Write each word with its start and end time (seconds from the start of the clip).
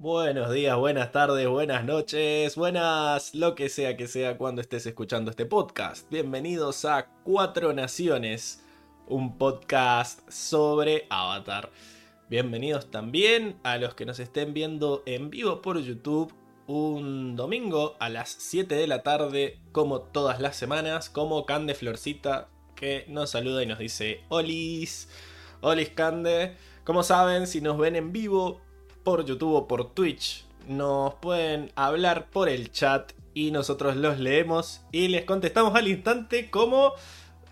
Buenos 0.00 0.50
días, 0.50 0.78
buenas 0.78 1.12
tardes, 1.12 1.46
buenas 1.46 1.84
noches, 1.84 2.56
buenas 2.56 3.34
lo 3.34 3.54
que 3.54 3.68
sea 3.68 3.98
que 3.98 4.06
sea 4.06 4.38
cuando 4.38 4.62
estés 4.62 4.86
escuchando 4.86 5.30
este 5.30 5.44
podcast. 5.44 6.10
Bienvenidos 6.10 6.86
a 6.86 7.10
Cuatro 7.22 7.74
Naciones, 7.74 8.64
un 9.08 9.36
podcast 9.36 10.26
sobre 10.30 11.06
Avatar. 11.10 11.68
Bienvenidos 12.30 12.90
también 12.90 13.60
a 13.62 13.76
los 13.76 13.94
que 13.94 14.06
nos 14.06 14.20
estén 14.20 14.54
viendo 14.54 15.02
en 15.04 15.28
vivo 15.28 15.60
por 15.60 15.78
YouTube 15.78 16.32
un 16.66 17.36
domingo 17.36 17.96
a 18.00 18.08
las 18.08 18.30
7 18.30 18.74
de 18.74 18.86
la 18.86 19.02
tarde, 19.02 19.58
como 19.70 20.00
todas 20.00 20.40
las 20.40 20.56
semanas, 20.56 21.10
como 21.10 21.44
Cande 21.44 21.74
Florcita, 21.74 22.48
que 22.74 23.04
nos 23.06 23.28
saluda 23.28 23.62
y 23.62 23.66
nos 23.66 23.78
dice 23.78 24.22
Olis. 24.30 25.10
Olis 25.60 25.90
Cande. 25.90 26.56
Como 26.84 27.02
saben, 27.02 27.46
si 27.46 27.60
nos 27.60 27.76
ven 27.76 27.96
en 27.96 28.12
vivo 28.12 28.62
por 29.02 29.24
YouTube 29.24 29.54
o 29.54 29.68
por 29.68 29.92
Twitch, 29.92 30.44
nos 30.68 31.14
pueden 31.14 31.72
hablar 31.74 32.28
por 32.30 32.48
el 32.48 32.70
chat 32.70 33.12
y 33.34 33.50
nosotros 33.50 33.96
los 33.96 34.18
leemos 34.18 34.82
y 34.92 35.08
les 35.08 35.24
contestamos 35.24 35.74
al 35.74 35.88
instante 35.88 36.50
como 36.50 36.94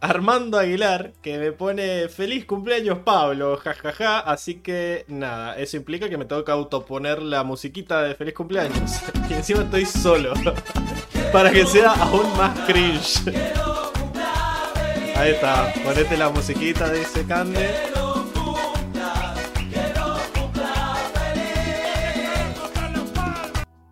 Armando 0.01 0.59
Aguilar, 0.59 1.13
que 1.23 1.39
me 1.39 1.51
pone 1.51 2.09
feliz 2.09 2.45
cumpleaños 2.45 3.01
Pablo, 3.01 3.57
jajaja, 3.57 4.21
así 4.21 4.57
que 4.57 5.05
nada, 5.09 5.59
eso 5.59 5.77
implica 5.77 6.09
que 6.09 6.17
me 6.17 6.25
tengo 6.25 6.45
que 6.45 6.53
autoponer 6.53 7.21
la 7.21 7.43
musiquita 7.43 8.03
de 8.03 8.15
feliz 8.15 8.35
cumpleaños. 8.35 9.01
Y 9.29 9.35
encima 9.35 9.63
estoy 9.63 9.85
solo, 9.85 10.33
para 11.33 11.51
que 11.51 11.67
sea 11.67 11.93
aún 11.93 12.35
más 12.37 12.59
cringe. 12.61 13.29
Ahí 15.17 15.33
está, 15.33 15.73
ponete 15.85 16.17
la 16.17 16.31
musiquita 16.31 16.95
ese 16.95 17.27
Cande. 17.27 17.98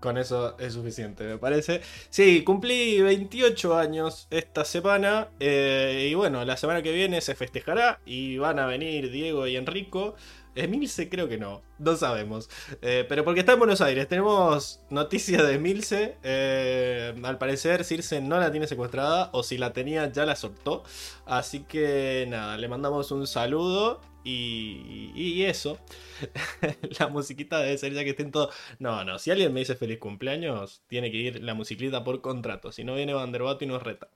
Con 0.07 0.19
eso 0.19 0.57
es 0.61 0.75
suficiente, 0.75 1.25
me 1.25 1.37
parece. 1.37 1.81
Sí, 2.11 2.45
cumplí 2.45 3.01
28 3.03 3.77
años 3.77 4.29
esta 4.31 4.65
semana. 4.65 5.31
eh, 5.41 6.07
y 6.09 6.15
bueno, 6.15 6.45
la 6.45 6.57
semana 6.57 6.81
que 6.81 6.93
viene 6.93 7.21
se 7.21 7.35
festejará. 7.35 7.99
Y 8.07 8.39
van 8.39 8.61
a 8.61 8.67
venir 8.67 9.11
Diego 9.11 9.49
y 9.49 9.57
Enrico. 9.57 10.15
Emilce 10.57 11.09
creo 11.09 11.29
que 11.29 11.39
no, 11.39 11.63
no 11.79 11.97
sabemos. 11.97 12.49
Eh, 12.83 13.05
pero 13.09 13.25
porque 13.25 13.41
está 13.41 13.53
en 13.53 13.59
Buenos 13.59 13.81
Aires, 13.81 14.09
tenemos 14.09 14.81
noticias 14.91 15.47
de 15.47 15.55
Emilce. 15.55 16.17
Eh, 16.23 17.15
al 17.23 17.39
parecer 17.39 17.85
Circe 17.85 18.21
no 18.21 18.41
la 18.41 18.51
tiene 18.51 18.67
secuestrada. 18.67 19.31
O 19.33 19.43
si 19.43 19.59
la 19.59 19.73
tenía 19.73 20.11
ya 20.11 20.27
la 20.27 20.35
soltó. 20.37 20.83
Así 21.27 21.61
que 21.61 22.27
nada, 22.29 22.57
le 22.57 22.69
mandamos 22.69 23.11
un 23.13 23.27
saludo. 23.27 24.01
Y, 24.25 25.13
y 25.15 25.45
eso. 25.45 25.79
la 26.99 27.07
musiquita 27.09 27.61
debe 27.61 27.79
ser 27.79 27.93
ya 27.93 28.03
que 28.03 28.11
estén 28.11 28.33
todos. 28.33 28.55
No, 28.79 29.05
no, 29.05 29.19
si 29.19 29.31
alguien 29.31 29.53
me 29.53 29.61
dice 29.61 29.77
feliz 29.77 29.99
cumpleaños, 29.99 30.83
tiene 30.89 31.13
que 31.13 31.17
ir 31.19 31.43
la 31.45 31.55
musiquita 31.55 32.03
por 32.03 32.21
contrato. 32.23 32.73
Si 32.73 32.83
no 32.83 32.97
viene 32.97 33.15
Vanderbato 33.15 33.65
y 33.65 33.69
nos 33.69 33.83
reta. 33.83 34.09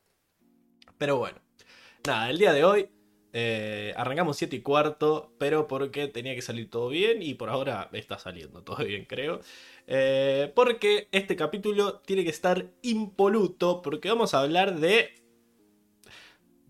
Pero 0.99 1.17
bueno, 1.17 1.39
nada, 2.07 2.29
el 2.31 2.39
día 2.39 2.53
de 2.53 2.65
hoy 2.65 2.91
eh, 3.33 3.95
arrancamos 3.97 4.37
7 4.37 4.57
y 4.57 4.61
cuarto, 4.61 5.33
pero 5.39 5.69
porque 5.69 6.09
tenía 6.09 6.35
que 6.35 6.43
salir 6.43 6.69
todo 6.69 6.89
bien 6.89 7.23
y 7.23 7.35
por 7.35 7.49
ahora 7.49 7.89
está 7.93 8.19
saliendo 8.19 8.63
todo 8.65 8.85
bien, 8.85 9.05
creo. 9.05 9.41
Eh, 9.87 10.53
porque 10.55 11.09
este 11.13 11.37
capítulo 11.37 12.01
tiene 12.01 12.25
que 12.25 12.31
estar 12.31 12.71
impoluto, 12.83 13.83
porque 13.83 14.09
vamos 14.09 14.35
a 14.35 14.41
hablar 14.41 14.79
de. 14.79 15.15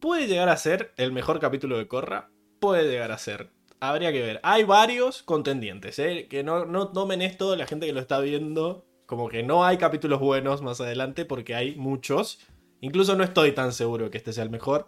Puede 0.00 0.26
llegar 0.26 0.48
a 0.48 0.56
ser 0.56 0.92
el 0.96 1.12
mejor 1.12 1.40
capítulo 1.40 1.76
de 1.76 1.86
Corra, 1.86 2.30
puede 2.58 2.88
llegar 2.90 3.12
a 3.12 3.18
ser. 3.18 3.50
Habría 3.80 4.12
que 4.12 4.22
ver. 4.22 4.40
Hay 4.42 4.64
varios 4.64 5.22
contendientes, 5.22 5.98
¿eh? 5.98 6.26
Que 6.28 6.42
no, 6.42 6.66
no 6.66 6.88
tomen 6.88 7.22
esto 7.22 7.56
la 7.56 7.66
gente 7.66 7.86
que 7.86 7.92
lo 7.92 8.00
está 8.00 8.20
viendo. 8.20 8.86
Como 9.06 9.28
que 9.28 9.42
no 9.42 9.64
hay 9.64 9.78
capítulos 9.78 10.20
buenos 10.20 10.62
más 10.62 10.80
adelante 10.80 11.24
porque 11.24 11.54
hay 11.54 11.74
muchos. 11.76 12.38
Incluso 12.80 13.16
no 13.16 13.24
estoy 13.24 13.52
tan 13.52 13.72
seguro 13.72 14.10
que 14.10 14.18
este 14.18 14.32
sea 14.32 14.44
el 14.44 14.50
mejor. 14.50 14.86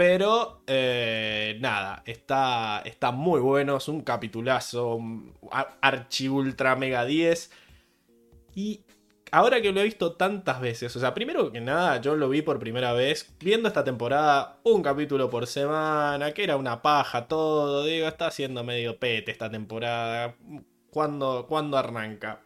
Pero 0.00 0.62
eh, 0.66 1.58
nada, 1.60 2.02
está, 2.06 2.80
está 2.86 3.10
muy 3.12 3.38
bueno. 3.38 3.76
Es 3.76 3.86
un 3.86 4.00
capitulazo. 4.00 4.98
Archi 5.82 6.26
ultra 6.26 6.74
mega 6.74 7.04
10. 7.04 7.50
Y 8.54 8.80
ahora 9.30 9.60
que 9.60 9.72
lo 9.72 9.80
he 9.80 9.84
visto 9.84 10.14
tantas 10.14 10.58
veces, 10.58 10.96
o 10.96 11.00
sea, 11.00 11.12
primero 11.12 11.52
que 11.52 11.60
nada, 11.60 12.00
yo 12.00 12.16
lo 12.16 12.30
vi 12.30 12.40
por 12.40 12.58
primera 12.58 12.94
vez 12.94 13.30
viendo 13.40 13.68
esta 13.68 13.84
temporada 13.84 14.58
un 14.64 14.80
capítulo 14.82 15.28
por 15.28 15.46
semana, 15.46 16.32
que 16.32 16.44
era 16.44 16.56
una 16.56 16.80
paja 16.80 17.28
todo, 17.28 17.84
digo, 17.84 18.08
está 18.08 18.28
haciendo 18.28 18.64
medio 18.64 18.98
pete 18.98 19.30
esta 19.30 19.50
temporada, 19.50 20.34
¿cuándo, 20.88 21.44
cuándo 21.46 21.76
arranca? 21.76 22.40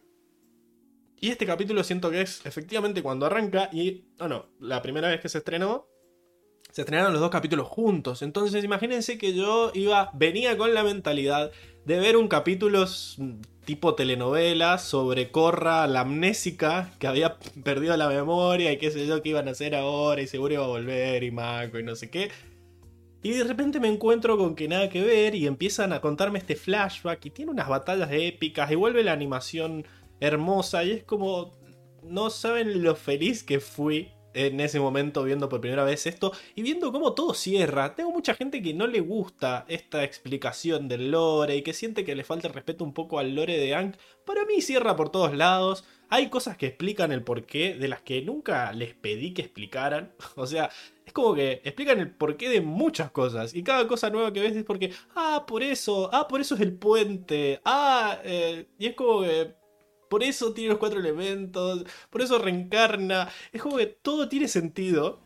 Y 1.21 1.31
este 1.31 1.47
capítulo 1.47 1.85
siento 1.85 2.11
que 2.11 2.23
es 2.23 2.45
efectivamente 2.45 3.01
cuando 3.01 3.27
arranca 3.27 3.71
y, 3.73 4.09
no, 4.19 4.27
no, 4.27 4.47
la 4.59 4.83
primera 4.83 5.07
vez 5.07 5.21
que 5.21 5.29
se 5.29 5.39
estrenó, 5.39 5.94
se 6.75 6.81
estrenaron 6.81 7.13
los 7.13 7.21
dos 7.21 7.31
capítulos 7.31 7.69
juntos, 7.69 8.21
entonces 8.23 8.65
imagínense 8.65 9.17
que 9.17 9.33
yo 9.33 9.71
iba, 9.75 10.11
venía 10.13 10.59
con 10.59 10.75
la 10.75 10.83
mentalidad 10.83 11.53
de 11.85 12.01
ver 12.01 12.17
un 12.17 12.27
capítulo 12.27 12.85
tipo 13.65 13.95
telenovela 13.95 14.79
sobre 14.79 15.31
Corra, 15.31 15.87
la 15.87 16.01
amnésica, 16.01 16.91
que 16.99 17.07
había 17.07 17.39
perdido 17.63 17.97
la 17.97 18.09
memoria 18.09 18.73
y 18.73 18.79
qué 18.79 18.91
sé 18.91 19.07
yo, 19.07 19.23
qué 19.23 19.29
iban 19.29 19.47
a 19.47 19.53
hacer 19.53 19.77
ahora 19.77 20.21
y 20.21 20.27
seguro 20.27 20.55
iba 20.55 20.65
a 20.65 20.67
volver 20.67 21.23
y 21.23 21.31
Mako 21.31 21.79
y 21.79 21.85
no 21.85 21.95
sé 21.95 22.11
qué. 22.11 22.33
Y 23.23 23.31
de 23.31 23.45
repente 23.45 23.79
me 23.79 23.87
encuentro 23.87 24.37
con 24.37 24.57
que 24.57 24.67
nada 24.67 24.89
que 24.89 25.01
ver 25.01 25.37
y 25.37 25.47
empiezan 25.47 25.93
a 25.93 26.01
contarme 26.01 26.41
este 26.41 26.57
flashback 26.57 27.25
y 27.25 27.31
tiene 27.31 27.53
unas 27.53 27.69
batallas 27.69 28.09
épicas 28.11 28.69
y 28.73 28.75
vuelve 28.75 29.05
la 29.05 29.13
animación 29.13 29.87
hermosa 30.19 30.83
y 30.83 30.91
es 30.91 31.05
como... 31.05 31.53
No 32.03 32.31
saben 32.31 32.83
lo 32.83 32.97
feliz 32.97 33.45
que 33.45 33.61
fui 33.61 34.14
en 34.35 34.61
ese 34.61 34.81
momento 34.81 35.23
viendo 35.23 35.49
por 35.49 35.61
primera 35.61 35.85
vez 35.85 36.07
esto 36.07 36.33
y 36.55 36.63
viendo 36.63 36.93
cómo 36.93 37.15
todo 37.15 37.35
cierra. 37.35 37.95
Tengo 37.95 38.11
mucha 38.11 38.35
gente 38.35 38.63
que 38.63 38.75
no 38.75 38.87
le 38.87 39.01
gusta 39.01 39.65
esta 39.69 40.05
explicación 40.05 40.89
del 40.89 41.11
lore 41.11 41.57
y 41.57 41.63
que 41.63 41.73
siente 41.73 42.05
que 42.05 42.15
le 42.15 42.25
falta 42.25 42.49
respeto 42.49 42.85
un 42.85 42.93
poco 42.93 43.19
al 43.19 43.35
lore 43.35 43.57
de 43.59 43.75
Aang. 43.75 43.97
Para 44.25 44.45
mí 44.45 44.61
cierra 44.61 44.97
por 44.97 45.11
todos 45.11 45.35
lados. 45.37 45.85
Hay 46.11 46.29
cosas 46.29 46.57
que 46.57 46.67
explican 46.67 47.13
el 47.13 47.23
porqué 47.25 47.75
de 47.75 47.89
las 47.89 48.03
que 48.03 48.23
nunca 48.23 48.73
les 48.73 48.95
pedí 48.95 49.33
que 49.33 49.43
explicaran. 49.43 50.13
O 50.37 50.47
sea, 50.47 50.71
es 51.07 51.13
como 51.13 51.35
que 51.35 51.61
explican 51.65 51.99
el 52.01 52.11
porqué 52.11 52.49
de 52.49 52.61
muchas 52.61 53.11
cosas. 53.11 53.55
Y 53.55 53.63
cada 53.63 53.87
cosa 53.87 54.11
nueva 54.11 54.33
que 54.33 54.41
ves 54.41 54.57
es 54.57 54.65
porque, 54.65 54.93
ah, 55.15 55.45
por 55.47 55.63
eso, 55.63 56.11
ah, 56.13 56.29
por 56.29 56.41
eso 56.41 56.55
es 56.55 56.61
el 56.61 56.75
puente. 56.75 57.61
Ah, 57.65 58.19
eh, 58.25 58.67
y 58.79 58.87
es 58.87 58.95
como 58.95 59.23
que... 59.23 59.64
Por 60.15 60.23
eso 60.23 60.53
tiene 60.53 60.71
los 60.71 60.79
cuatro 60.79 61.01
elementos, 61.01 61.85
por 62.09 62.23
eso 62.23 62.39
reencarna. 62.39 63.29
Es 63.53 63.61
como 63.61 63.79
que 63.79 63.87
todo 63.87 64.29
tiene 64.29 64.47
sentido. 64.47 65.19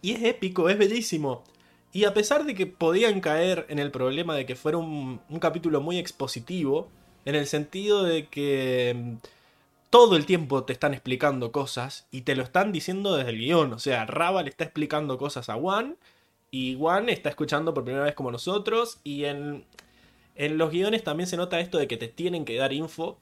Y 0.00 0.12
es 0.12 0.22
épico, 0.22 0.70
es 0.70 0.78
bellísimo. 0.78 1.44
Y 1.92 2.04
a 2.04 2.14
pesar 2.14 2.46
de 2.46 2.54
que 2.54 2.66
podían 2.66 3.20
caer 3.20 3.66
en 3.68 3.78
el 3.78 3.90
problema 3.90 4.34
de 4.34 4.46
que 4.46 4.56
fuera 4.56 4.78
un, 4.78 5.20
capítulo 5.38 5.82
muy 5.82 5.98
expositivo, 5.98 6.88
en 7.26 7.34
el 7.34 7.46
sentido 7.46 8.02
de 8.02 8.28
que 8.28 8.96
mm, 8.96 9.16
todo 9.90 10.16
el 10.16 10.24
tiempo 10.24 10.64
te 10.64 10.72
están 10.72 10.94
explicando 10.94 11.52
cosas 11.52 12.08
y 12.10 12.22
te 12.22 12.34
lo 12.36 12.42
están 12.42 12.72
diciendo 12.72 13.14
desde 13.16 13.32
el 13.32 13.38
guion. 13.38 13.74
O 13.74 13.78
sea, 13.78 14.06
Raba 14.06 14.42
le 14.42 14.48
está 14.48 14.64
explicando 14.64 15.18
cosas 15.18 15.50
a 15.50 15.56
Juan 15.56 15.98
y 16.50 16.74
Juan 16.74 17.10
está 17.10 17.28
escuchando 17.28 17.74
por 17.74 17.84
primera 17.84 18.06
vez 18.06 18.14
como 18.14 18.30
nosotros. 18.32 18.98
Y 19.04 19.24
en, 19.26 19.66
en 20.36 20.56
los 20.56 20.70
guiones 20.70 21.04
también 21.04 21.26
se 21.26 21.36
nota 21.36 21.60
esto 21.60 21.76
de 21.76 21.86
que 21.86 21.98
te 21.98 22.08
tienen 22.08 22.46
que 22.46 22.56
dar 22.56 22.72
info 22.72 23.18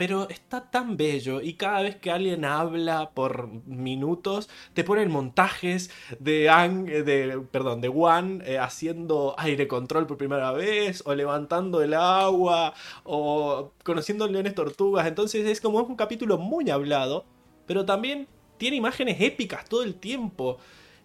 pero 0.00 0.30
está 0.30 0.70
tan 0.70 0.96
bello 0.96 1.42
y 1.42 1.52
cada 1.52 1.82
vez 1.82 1.96
que 1.96 2.10
alguien 2.10 2.46
habla 2.46 3.10
por 3.10 3.48
minutos 3.66 4.48
te 4.72 4.82
ponen 4.82 5.10
montajes 5.10 5.90
de 6.18 6.48
Ang, 6.48 6.86
de 6.86 7.38
perdón, 7.52 7.82
de 7.82 7.88
Juan 7.88 8.42
eh, 8.46 8.56
haciendo 8.56 9.34
aire 9.36 9.68
control 9.68 10.06
por 10.06 10.16
primera 10.16 10.52
vez 10.52 11.02
o 11.04 11.14
levantando 11.14 11.82
el 11.82 11.92
agua 11.92 12.72
o 13.04 13.72
conociendo 13.84 14.26
leones 14.26 14.54
tortugas, 14.54 15.06
entonces 15.06 15.46
es 15.46 15.60
como 15.60 15.82
un 15.82 15.96
capítulo 15.96 16.38
muy 16.38 16.70
hablado, 16.70 17.26
pero 17.66 17.84
también 17.84 18.26
tiene 18.56 18.76
imágenes 18.76 19.20
épicas 19.20 19.66
todo 19.66 19.82
el 19.82 19.96
tiempo. 19.96 20.56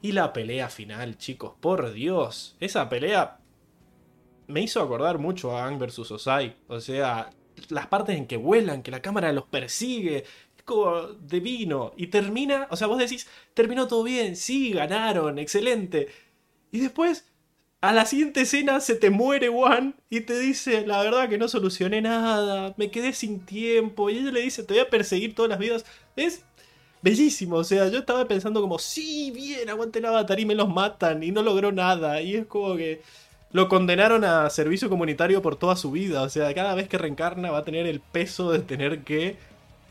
Y 0.01 0.13
la 0.13 0.31
pelea 0.31 0.69
final, 0.69 1.17
chicos, 1.17 1.51
por 1.59 1.91
Dios, 1.91 2.55
esa 2.61 2.87
pelea 2.87 3.39
me 4.47 4.61
hizo 4.61 4.81
acordar 4.81 5.17
mucho 5.17 5.51
a 5.51 5.65
Ang 5.65 5.79
vs 5.79 6.11
Osai, 6.11 6.55
o 6.69 6.79
sea, 6.79 7.29
las 7.69 7.87
partes 7.87 8.17
en 8.17 8.27
que 8.27 8.37
vuelan, 8.37 8.83
que 8.83 8.91
la 8.91 9.01
cámara 9.01 9.31
los 9.33 9.45
persigue. 9.45 10.25
Es 10.57 10.63
como 10.63 11.03
divino. 11.13 11.93
Y 11.97 12.07
termina, 12.07 12.67
o 12.71 12.75
sea, 12.77 12.87
vos 12.87 12.97
decís, 12.97 13.27
terminó 13.53 13.87
todo 13.87 14.03
bien, 14.03 14.35
sí, 14.35 14.71
ganaron, 14.71 15.39
excelente. 15.39 16.09
Y 16.71 16.79
después, 16.79 17.25
a 17.81 17.93
la 17.93 18.05
siguiente 18.05 18.41
escena 18.41 18.79
se 18.79 18.95
te 18.95 19.09
muere 19.09 19.49
Juan 19.49 19.95
y 20.09 20.21
te 20.21 20.39
dice, 20.39 20.85
la 20.87 21.01
verdad 21.03 21.29
que 21.29 21.37
no 21.37 21.47
solucioné 21.47 22.01
nada, 22.01 22.73
me 22.77 22.91
quedé 22.91 23.13
sin 23.13 23.45
tiempo. 23.45 24.09
Y 24.09 24.17
ella 24.19 24.31
le 24.31 24.41
dice, 24.41 24.63
te 24.63 24.73
voy 24.73 24.81
a 24.83 24.89
perseguir 24.89 25.35
todas 25.35 25.49
las 25.49 25.59
vidas. 25.59 25.85
Es 26.15 26.43
bellísimo, 27.01 27.57
o 27.57 27.63
sea, 27.63 27.87
yo 27.89 27.99
estaba 27.99 28.27
pensando 28.27 28.61
como, 28.61 28.79
sí, 28.79 29.31
bien, 29.31 29.69
aguante 29.69 29.99
el 29.99 30.05
avatar 30.05 30.39
y 30.39 30.45
me 30.45 30.55
los 30.55 30.69
matan 30.69 31.21
y 31.23 31.31
no 31.31 31.43
logró 31.43 31.71
nada. 31.71 32.21
Y 32.21 32.35
es 32.35 32.45
como 32.47 32.75
que... 32.75 33.01
lo 33.55 33.69
condenaron 33.69 34.25
a 34.25 34.49
servicio 34.49 34.89
comunitario 34.89 35.41
por 35.41 35.55
toda 35.55 35.77
su 35.77 35.89
vida. 35.89 36.23
O 36.23 36.27
sea, 36.29 36.53
cada 36.53 36.75
vez 36.75 36.89
que 36.89 36.97
reencarna 36.97 37.51
va 37.51 37.59
a 37.59 37.63
tener 37.63 37.87
el 37.87 38.01
peso 38.01 38.51
de 38.51 38.59
tener 38.59 39.05
que 39.05 39.37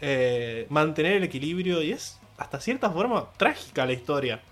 eh, 0.02 0.66
mantener 0.69 1.14
el 1.14 1.25
equilibrio. 1.25 1.81
Y 1.81 1.93
es 1.93 2.20
hasta 2.37 2.61
cierta 2.61 2.90
forma 2.90 3.25
trágica 3.38 3.87
la 3.87 3.94
historia. 3.94 4.43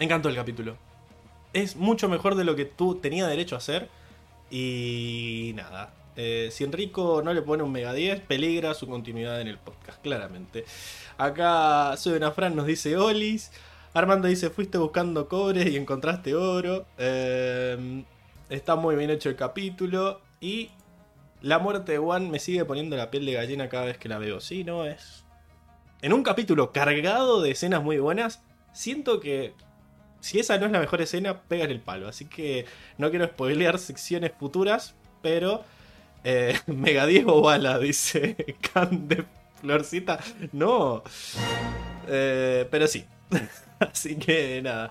Me 0.00 0.06
encantó 0.06 0.28
el 0.28 0.34
capítulo. 0.34 0.76
Es 1.52 1.76
mucho 1.76 2.08
mejor 2.08 2.34
de 2.34 2.42
lo 2.42 2.56
que 2.56 2.64
tú 2.64 2.96
tenías 2.96 3.28
derecho 3.28 3.54
a 3.54 3.58
hacer. 3.58 3.88
Y 4.50 5.52
nada. 5.54 5.94
Eh, 6.16 6.48
si 6.50 6.64
Enrico 6.64 7.22
no 7.24 7.32
le 7.32 7.42
pone 7.42 7.62
un 7.62 7.70
mega 7.70 7.92
10, 7.92 8.22
peligra 8.22 8.74
su 8.74 8.88
continuidad 8.88 9.40
en 9.40 9.46
el 9.46 9.58
podcast, 9.58 10.02
claramente. 10.02 10.64
Acá 11.18 11.96
Soy 11.96 12.14
una 12.14 12.32
Fran 12.32 12.56
nos 12.56 12.66
dice 12.66 12.96
Olis. 12.96 13.52
Armando 13.94 14.28
dice, 14.28 14.50
fuiste 14.50 14.78
buscando 14.78 15.28
cobre 15.28 15.68
y 15.68 15.76
encontraste 15.76 16.34
oro. 16.34 16.86
Eh, 16.96 18.04
está 18.48 18.76
muy 18.76 18.96
bien 18.96 19.10
hecho 19.10 19.28
el 19.28 19.36
capítulo. 19.36 20.20
Y 20.40 20.70
la 21.42 21.58
muerte 21.58 21.92
de 21.92 21.98
Juan 21.98 22.30
me 22.30 22.38
sigue 22.38 22.64
poniendo 22.64 22.96
la 22.96 23.10
piel 23.10 23.26
de 23.26 23.32
gallina 23.32 23.68
cada 23.68 23.86
vez 23.86 23.98
que 23.98 24.08
la 24.08 24.18
veo. 24.18 24.40
Sí, 24.40 24.64
no 24.64 24.84
es... 24.86 25.24
En 26.00 26.12
un 26.12 26.22
capítulo 26.22 26.72
cargado 26.72 27.42
de 27.42 27.52
escenas 27.52 27.82
muy 27.82 27.98
buenas, 27.98 28.42
siento 28.72 29.20
que 29.20 29.54
si 30.20 30.38
esa 30.38 30.56
no 30.58 30.66
es 30.66 30.72
la 30.72 30.80
mejor 30.80 31.00
escena, 31.00 31.42
pegan 31.42 31.70
el 31.70 31.80
palo. 31.80 32.08
Así 32.08 32.24
que 32.24 32.64
no 32.96 33.10
quiero 33.10 33.26
spoilear 33.26 33.78
secciones 33.78 34.32
futuras, 34.38 34.94
pero 35.20 35.64
eh, 36.24 36.58
Mega 36.66 37.06
Diego 37.06 37.42
Bala, 37.42 37.78
dice 37.78 38.36
Can 38.72 39.08
de 39.08 39.24
Florcita. 39.60 40.18
No. 40.52 41.02
Eh, 42.08 42.66
pero 42.70 42.86
sí. 42.86 43.04
Así 43.78 44.16
que 44.16 44.60
nada. 44.62 44.90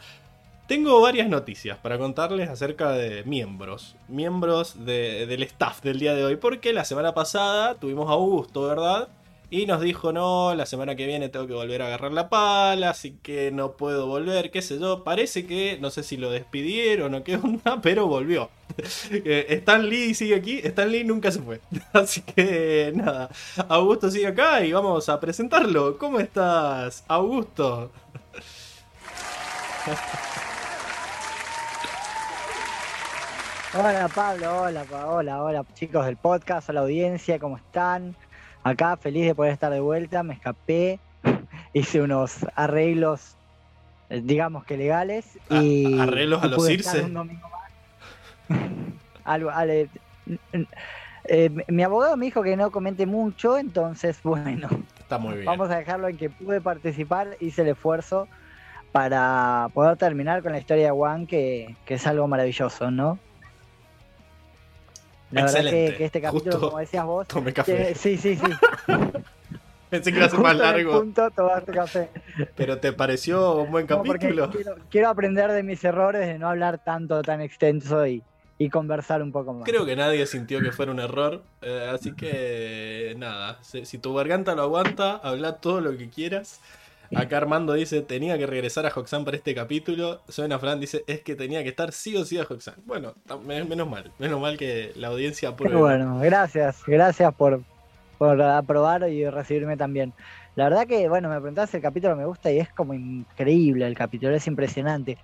Tengo 0.68 1.02
varias 1.02 1.28
noticias 1.28 1.78
para 1.78 1.98
contarles 1.98 2.50
acerca 2.50 2.92
de 2.92 3.24
miembros. 3.26 3.96
Miembros 4.08 4.86
del 4.86 5.44
staff 5.44 5.82
del 5.82 6.00
día 6.00 6.14
de 6.14 6.24
hoy. 6.24 6.38
Porque 6.38 6.72
la 6.72 6.86
semana 6.86 7.14
pasada 7.14 7.76
tuvimos 7.76 8.10
a 8.10 8.14
Augusto, 8.14 8.64
¿verdad? 8.64 9.10
Y 9.54 9.66
nos 9.66 9.82
dijo, 9.82 10.14
no, 10.14 10.56
la 10.56 10.66
semana 10.66 10.96
que 10.96 11.06
viene 11.06 11.28
tengo 11.28 11.46
que 11.46 11.54
volver 11.54 11.82
a 11.82 11.88
agarrar 11.88 12.14
la 12.14 12.30
pala, 12.30 12.92
así 12.92 13.18
que 13.22 13.52
no 13.52 13.74
puedo 13.74 14.08
volver, 14.08 14.50
qué 14.50 14.62
sé 14.62 14.80
yo. 14.80 15.04
Parece 15.04 15.46
que, 15.46 15.78
no 15.82 15.90
sé 15.90 16.04
si 16.04 16.16
lo 16.16 16.32
despidieron 16.32 17.14
o 17.16 17.24
qué 17.26 17.36
onda, 17.44 17.82
pero 17.82 18.08
volvió. 18.08 18.50
Eh, 19.12 19.48
Stan 19.50 19.90
Lee 19.90 20.14
sigue 20.14 20.36
aquí, 20.36 20.60
Stan 20.64 20.90
Lee 20.90 21.04
nunca 21.04 21.30
se 21.32 21.42
fue. 21.42 21.60
Así 21.92 22.22
que 22.22 22.94
nada, 22.96 23.30
Augusto 23.68 24.10
sigue 24.10 24.28
acá 24.28 24.64
y 24.64 24.72
vamos 24.72 25.10
a 25.10 25.20
presentarlo. 25.20 25.98
¿Cómo 25.98 26.22
estás, 26.22 27.04
Augusto? 27.10 27.92
Hola 33.74 34.10
Pablo, 34.13 34.63
hola, 34.63 34.86
hola, 35.07 35.42
hola 35.42 35.66
chicos 35.74 36.06
del 36.06 36.18
podcast, 36.18 36.69
a 36.69 36.74
la 36.74 36.81
audiencia, 36.81 37.39
¿cómo 37.39 37.57
están? 37.57 38.16
Acá 38.63 38.95
feliz 38.98 39.25
de 39.25 39.33
poder 39.33 39.54
estar 39.54 39.72
de 39.72 39.80
vuelta, 39.80 40.22
me 40.22 40.36
escapé, 40.36 41.00
hice 41.74 42.00
unos 42.01 42.45
arreglos, 42.56 43.36
eh, 44.12 44.22
digamos 44.24 44.66
que 44.66 44.78
legales. 44.78 45.39
Y, 45.50 46.00
arreglos 46.00 46.44
a 46.44 46.48
los 46.48 46.69
irse. 46.69 47.10
Algo, 49.24 49.51
eh, 51.24 51.50
mi 51.68 51.83
abogado 51.83 52.18
me 52.18 52.25
dijo 52.25 52.44
que 52.44 52.56
no 52.56 52.69
comente 52.72 53.07
mucho, 53.07 53.57
entonces 53.57 54.19
bueno. 54.22 54.69
Está 55.00 55.18
muy 55.18 55.33
bien. 55.36 55.45
Vamos 55.45 55.72
a 55.72 55.78
dejarlo 55.78 56.07
en 56.07 56.18
que 56.18 56.30
pude 56.30 56.62
participar, 56.62 57.36
hice 57.39 57.63
el 57.63 57.69
esfuerzo 57.69 58.28
para 58.92 59.70
poder 59.74 59.98
terminar 59.98 60.44
con 60.44 60.52
la 60.52 60.60
historia 60.60 60.86
de 60.86 60.92
Juan, 60.92 61.28
que, 61.28 61.76
es 61.88 62.08
algo 62.08 62.28
maravilloso, 62.28 62.92
¿no? 62.92 63.20
La 65.32 65.46
verdad 65.46 65.62
que, 65.62 65.96
que, 65.98 66.06
este 66.06 66.22
capítulo, 66.22 66.60
como 66.60 66.80
decías 66.80 67.06
vos, 67.06 67.28
sí, 67.96 68.18
sí, 68.18 68.36
sí. 68.36 68.42
Pensé 69.92 70.14
que 70.14 70.20
iba 70.20 70.28
a 70.28 70.30
ser 70.30 70.40
más 70.40 70.56
largo. 70.56 71.06
Pero 72.56 72.78
te 72.80 72.94
pareció 72.94 73.58
un 73.58 73.72
buen 73.72 73.86
capítulo. 73.86 74.50
quiero, 74.90 75.10
aprender 75.10 75.52
de 75.52 75.64
mis 75.64 75.84
errores 75.84 76.26
de 76.26 76.40
no 76.40 76.48
hablar 76.48 76.82
tanto, 76.82 77.22
tan 77.22 77.42
extenso 77.42 78.08
y, 78.08 78.24
conversar 78.72 79.22
un 79.22 79.34
poco 79.34 79.54
más. 79.54 79.64
Creo 79.66 79.86
que 79.86 79.96
nadie 79.96 80.26
sintió 80.28 80.62
que 80.62 80.72
fuera 80.72 80.94
un 80.94 81.00
error. 81.00 81.42
Eh, 81.62 81.90
así 81.94 82.14
que 82.14 83.16
nada, 83.18 83.60
si, 83.64 83.98
tu 83.98 84.14
garganta 84.14 84.56
lo 84.56 84.62
aguanta, 84.62 85.16
habla 85.16 85.58
todo 85.58 85.82
lo 85.82 85.98
que 85.98 86.10
quieras. 86.10 86.62
Acá 87.16 87.38
Armando 87.38 87.74
dice, 87.74 88.02
tenía 88.02 88.38
que 88.38 88.48
regresar 88.48 88.86
a 88.86 88.90
Hoxan 88.90 89.25
para 89.25 89.38
este 89.38 89.54
capítulo. 89.54 90.22
Suena 90.30 90.60
Fran 90.60 90.80
dice, 90.80 91.04
es 91.08 91.22
que 91.22 91.36
tenía 91.36 91.62
que 91.63 91.69
estar 91.69 91.92
sí 91.92 92.16
o 92.16 92.24
sí 92.24 92.38
a 92.38 92.44
Hoxan. 92.44 92.75
Bueno, 92.86 93.16
menos 93.46 93.90
mal, 93.90 94.12
menos 94.18 94.40
mal 94.40 94.58
que 94.58 94.94
la 94.96 95.10
audiencia 95.10 95.50
apruebe. 95.50 95.75
Bueno, 95.75 96.19
gracias, 96.19 96.81
gracias 96.88 97.34
por, 97.34 97.62
por 98.18 98.42
aprobar 98.42 99.10
y 99.10 99.30
recibirme 99.30 99.75
también. 99.75 100.13
La 100.56 100.66
verdad 100.66 100.88
que, 100.88 101.08
bueno, 101.10 101.30
me 101.30 101.36
preguntaste 101.36 101.78
el 101.78 101.84
capítulo 101.84 102.16
me 102.16 102.25
gusta 102.25 102.52
y 102.52 102.60
es 102.60 102.69
como 102.69 102.94
increíble 102.94 103.86
el 103.88 103.96
capítulo, 103.96 104.36
es 104.36 104.48
impresionante. 104.48 105.18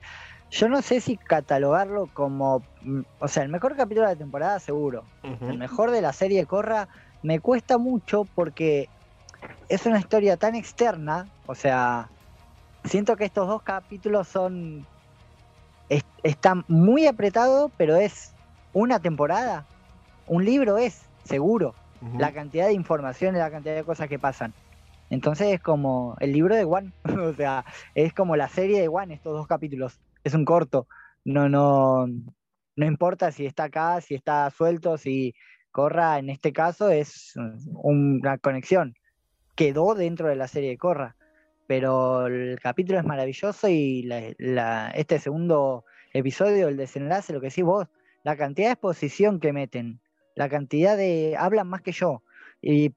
Yo 0.50 0.70
no 0.70 0.82
sé 0.82 1.02
si 1.02 1.18
catalogarlo 1.18 2.10
como, 2.14 2.64
mm, 2.82 3.02
o 3.20 3.28
sea, 3.28 3.44
el 3.44 3.50
mejor 3.50 3.76
capítulo 3.76 4.08
de 4.08 4.14
la 4.14 4.20
temporada 4.20 4.60
seguro. 4.60 5.04
El 5.42 5.58
mejor 5.58 5.92
de 5.92 6.02
la 6.02 6.14
serie 6.14 6.46
Corra 6.46 6.88
me 7.22 7.40
cuesta 7.40 7.78
mucho 7.78 8.26
porque 8.36 8.88
es 9.70 9.86
una 9.86 10.00
historia 10.00 10.38
tan 10.38 10.56
externa, 10.56 11.28
o 11.46 11.56
sea, 11.56 12.10
siento 12.86 13.16
que 13.16 13.26
estos 13.26 13.48
dos 13.48 13.62
capítulos 13.64 14.28
son 14.28 14.86
están 16.24 16.66
muy 16.68 17.08
apretados, 17.08 17.72
pero 17.78 17.96
es 17.96 18.34
una 18.74 19.00
temporada. 19.00 19.66
Un 20.26 20.44
libro 20.44 20.78
es, 20.78 21.06
seguro 21.24 21.74
la 22.18 22.32
cantidad 22.32 22.68
de 22.68 22.74
información 22.74 23.36
y 23.36 23.40
la 23.40 23.50
cantidad 23.50 23.76
de 23.76 23.84
cosas 23.84 24.08
que 24.08 24.20
pasan. 24.20 24.54
Entonces 25.10 25.48
es 25.54 25.62
como 25.62 26.16
el 26.20 26.34
libro 26.34 26.56
de 26.56 26.64
Juan, 26.64 26.94
o 27.20 27.34
sea, 27.34 27.66
es 27.96 28.14
como 28.14 28.36
la 28.36 28.50
serie 28.50 28.82
de 28.82 28.88
Juan, 28.88 29.12
estos 29.12 29.34
dos 29.34 29.48
capítulos. 29.48 30.00
Es 30.24 30.34
un 30.34 30.46
corto, 30.46 30.88
no, 31.24 31.50
no, 31.50 32.06
no 32.76 32.86
importa 32.86 33.32
si 33.32 33.46
está 33.46 33.66
acá, 33.66 34.02
si 34.02 34.16
está 34.16 34.50
suelto, 34.52 34.98
si 34.98 35.34
Corra 35.72 36.20
en 36.20 36.30
este 36.30 36.54
caso 36.54 36.90
es 36.90 37.34
una 37.74 38.38
conexión. 38.38 38.96
Quedó 39.58 39.96
dentro 39.96 40.28
de 40.30 40.36
la 40.36 40.48
serie 40.48 40.70
de 40.70 40.78
Corra, 40.78 41.16
pero 41.66 42.28
el 42.28 42.60
capítulo 42.62 43.00
es 43.00 43.06
maravilloso 43.06 43.68
y 43.68 44.08
este 44.94 45.18
segundo 45.18 45.84
episodio, 46.14 46.68
el 46.68 46.78
desenlace, 46.78 47.34
lo 47.34 47.42
que 47.42 47.48
decís 47.48 47.64
vos, 47.64 47.88
la 48.24 48.38
cantidad 48.38 48.68
de 48.68 48.74
exposición 48.74 49.40
que 49.40 49.54
meten, 49.54 50.00
la 50.36 50.48
cantidad 50.48 50.96
de... 50.96 51.36
hablan 51.40 51.68
más 51.68 51.82
que 51.82 51.92
yo, 51.92 52.22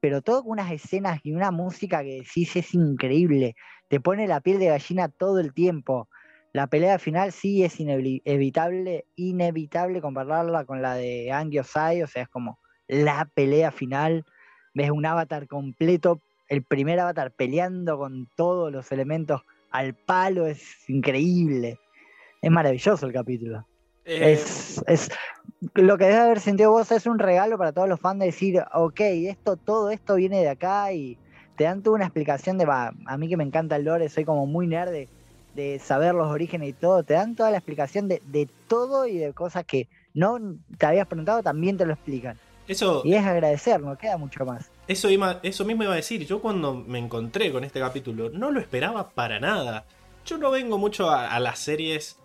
pero 0.00 0.20
todo 0.20 0.42
con 0.42 0.52
unas 0.52 0.70
escenas 0.70 1.20
y 1.22 1.32
una 1.32 1.50
música 1.50 2.02
que 2.02 2.20
decís 2.20 2.54
es 2.54 2.74
increíble, 2.74 3.56
te 3.88 3.98
pone 3.98 4.28
la 4.28 4.42
piel 4.42 4.58
de 4.58 4.66
gallina 4.66 5.08
todo 5.08 5.40
el 5.40 5.54
tiempo. 5.54 6.10
La 6.52 6.66
pelea 6.66 6.98
final 6.98 7.32
sí 7.32 7.64
es 7.64 7.80
inevitable, 7.80 9.06
inevitable 9.16 10.02
compararla 10.02 10.66
con 10.66 10.82
la 10.82 10.94
de 10.94 11.32
Angio 11.32 11.64
Sai, 11.64 12.02
o 12.02 12.06
sea, 12.06 12.24
es 12.24 12.28
como 12.28 12.58
la 12.86 13.30
pelea 13.32 13.70
final, 13.70 14.26
ves 14.74 14.90
un 14.90 15.06
avatar 15.06 15.46
completo, 15.46 16.20
el 16.50 16.62
primer 16.62 17.00
avatar 17.00 17.30
peleando 17.30 17.96
con 17.96 18.28
todos 18.36 18.70
los 18.70 18.92
elementos 18.92 19.40
al 19.70 19.94
palo, 19.94 20.46
es 20.46 20.88
increíble. 20.88 21.78
Es 22.42 22.50
maravilloso 22.50 23.06
el 23.06 23.12
capítulo. 23.12 23.66
Eh, 24.04 24.32
es, 24.32 24.82
es, 24.86 25.10
lo 25.74 25.96
que 25.96 26.04
debe 26.04 26.18
haber 26.18 26.40
sentido 26.40 26.72
vos 26.72 26.90
es 26.90 27.06
un 27.06 27.18
regalo 27.18 27.56
para 27.56 27.72
todos 27.72 27.88
los 27.88 28.00
fans 28.00 28.20
de 28.20 28.26
decir, 28.26 28.62
ok, 28.74 29.00
esto, 29.00 29.56
todo 29.56 29.90
esto 29.90 30.16
viene 30.16 30.40
de 30.40 30.48
acá 30.48 30.92
y 30.92 31.16
te 31.56 31.64
dan 31.64 31.82
toda 31.82 31.96
una 31.96 32.06
explicación 32.06 32.58
de, 32.58 32.64
va, 32.64 32.92
a 33.06 33.16
mí 33.16 33.28
que 33.28 33.36
me 33.36 33.44
encanta 33.44 33.76
el 33.76 33.84
lore, 33.84 34.08
soy 34.08 34.24
como 34.24 34.46
muy 34.46 34.66
nerd 34.66 34.90
de, 34.90 35.78
saber 35.78 36.14
los 36.14 36.28
orígenes 36.28 36.70
y 36.70 36.72
todo, 36.72 37.02
te 37.02 37.12
dan 37.14 37.36
toda 37.36 37.50
la 37.50 37.58
explicación 37.58 38.08
de, 38.08 38.48
todo 38.66 39.06
y 39.06 39.18
de 39.18 39.34
cosas 39.34 39.66
que 39.66 39.86
no 40.14 40.38
te 40.78 40.86
habías 40.86 41.06
preguntado, 41.06 41.42
también 41.42 41.76
te 41.76 41.84
lo 41.84 41.92
explican. 41.92 42.38
Eso, 42.66 43.02
y 43.04 43.14
es 43.14 43.24
agradecer, 43.24 43.80
no 43.82 43.98
queda 43.98 44.16
mucho 44.16 44.46
más. 44.46 44.70
Eso, 44.90 45.08
eso 45.42 45.64
mismo 45.64 45.84
iba 45.84 45.92
a 45.92 45.96
decir, 45.96 46.26
yo 46.26 46.40
cuando 46.40 46.74
me 46.74 46.98
encontré 46.98 47.52
con 47.52 47.62
este 47.62 47.78
capítulo 47.78 48.30
no 48.30 48.50
lo 48.50 48.58
esperaba 48.58 49.10
para 49.10 49.38
nada. 49.38 49.86
Yo 50.26 50.36
no 50.36 50.50
vengo 50.50 50.78
mucho 50.78 51.08
a 51.10 51.38
las 51.38 51.60
series 51.60 52.18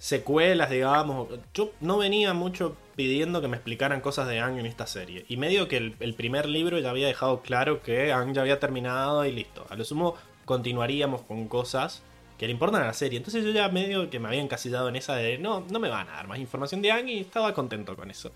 secuelas, 0.00 0.70
digamos. 0.70 1.28
Yo 1.54 1.70
no 1.80 1.98
venía 1.98 2.34
mucho 2.34 2.76
pidiendo 2.96 3.40
que 3.40 3.48
me 3.48 3.56
explicaran 3.58 4.00
cosas 4.00 4.26
de 4.26 4.40
Ang 4.40 4.58
en 4.58 4.66
esta 4.66 4.88
serie. 4.88 5.24
Y 5.28 5.36
medio 5.36 5.68
que 5.68 5.76
el, 5.76 6.14
primer 6.14 6.48
libro 6.48 6.78
ya 6.80 6.90
había 6.90 7.06
dejado 7.06 7.42
claro 7.42 7.82
que 7.82 8.10
Ang 8.10 8.32
ya 8.32 8.40
había 8.40 8.58
terminado 8.58 9.24
y 9.24 9.30
listo. 9.30 9.66
A 9.68 9.76
lo 9.76 9.84
sumo 9.84 10.16
continuaríamos 10.46 11.22
con 11.22 11.46
cosas 11.46 12.02
que 12.38 12.46
le 12.46 12.52
importan 12.52 12.82
a 12.82 12.86
la 12.86 12.94
serie. 12.94 13.18
Entonces 13.18 13.44
yo 13.44 13.52
ya 13.52 13.68
medio 13.68 14.08
que 14.10 14.18
me 14.18 14.26
había 14.26 14.40
encasillado 14.40 14.88
en 14.88 14.96
esa 14.96 15.14
de 15.14 15.38
no, 15.38 15.64
no 15.70 15.78
me 15.78 15.90
van 15.90 16.08
a 16.08 16.12
dar 16.12 16.26
más 16.26 16.38
información 16.38 16.82
de 16.82 16.90
Ang 16.90 17.08
y 17.08 17.20
estaba 17.20 17.52
contento 17.52 17.94
con 17.94 18.10
eso. 18.10 18.32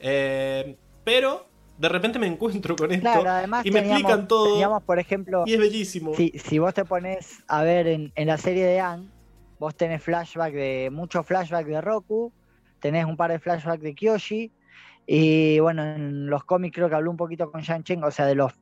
Eh, 0.00 0.76
pero 1.04 1.51
de 1.82 1.88
repente 1.88 2.20
me 2.20 2.28
encuentro 2.28 2.76
con 2.76 2.92
esto 2.92 3.24
y 3.64 3.72
me 3.72 3.80
explican 3.80 4.28
todo. 4.28 4.80
por 4.82 5.00
ejemplo, 5.00 5.42
y 5.46 5.54
es 5.54 5.58
bellísimo. 5.58 6.14
Si, 6.14 6.30
si 6.38 6.60
vos 6.60 6.72
te 6.72 6.84
pones 6.84 7.42
a 7.48 7.64
ver 7.64 7.88
en, 7.88 8.12
en 8.14 8.28
la 8.28 8.38
serie 8.38 8.64
de 8.64 8.78
Ang, 8.78 9.08
vos 9.58 9.74
tenés 9.74 10.00
flashback 10.00 10.52
de 10.54 10.90
mucho 10.92 11.24
flashback 11.24 11.66
de 11.66 11.80
Roku, 11.80 12.32
tenés 12.78 13.04
un 13.04 13.16
par 13.16 13.32
de 13.32 13.40
flashbacks 13.40 13.82
de 13.82 13.94
Kyoshi. 13.96 14.52
Y 15.08 15.58
bueno, 15.58 15.82
en 15.82 16.26
los 16.30 16.44
cómics 16.44 16.76
creo 16.76 16.88
que 16.88 16.94
habló 16.94 17.10
un 17.10 17.16
poquito 17.16 17.50
con 17.50 17.62
Shang 17.62 17.82
Chen, 17.82 18.04
o 18.04 18.12
sea, 18.12 18.26
de 18.26 18.36
los, 18.36 18.52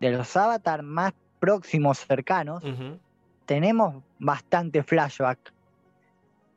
de 0.00 0.10
los 0.10 0.36
avatar 0.36 0.82
más 0.82 1.12
próximos, 1.38 2.00
cercanos, 2.00 2.64
tenemos 3.46 4.02
bastante 4.18 4.82
flashback. 4.82 5.38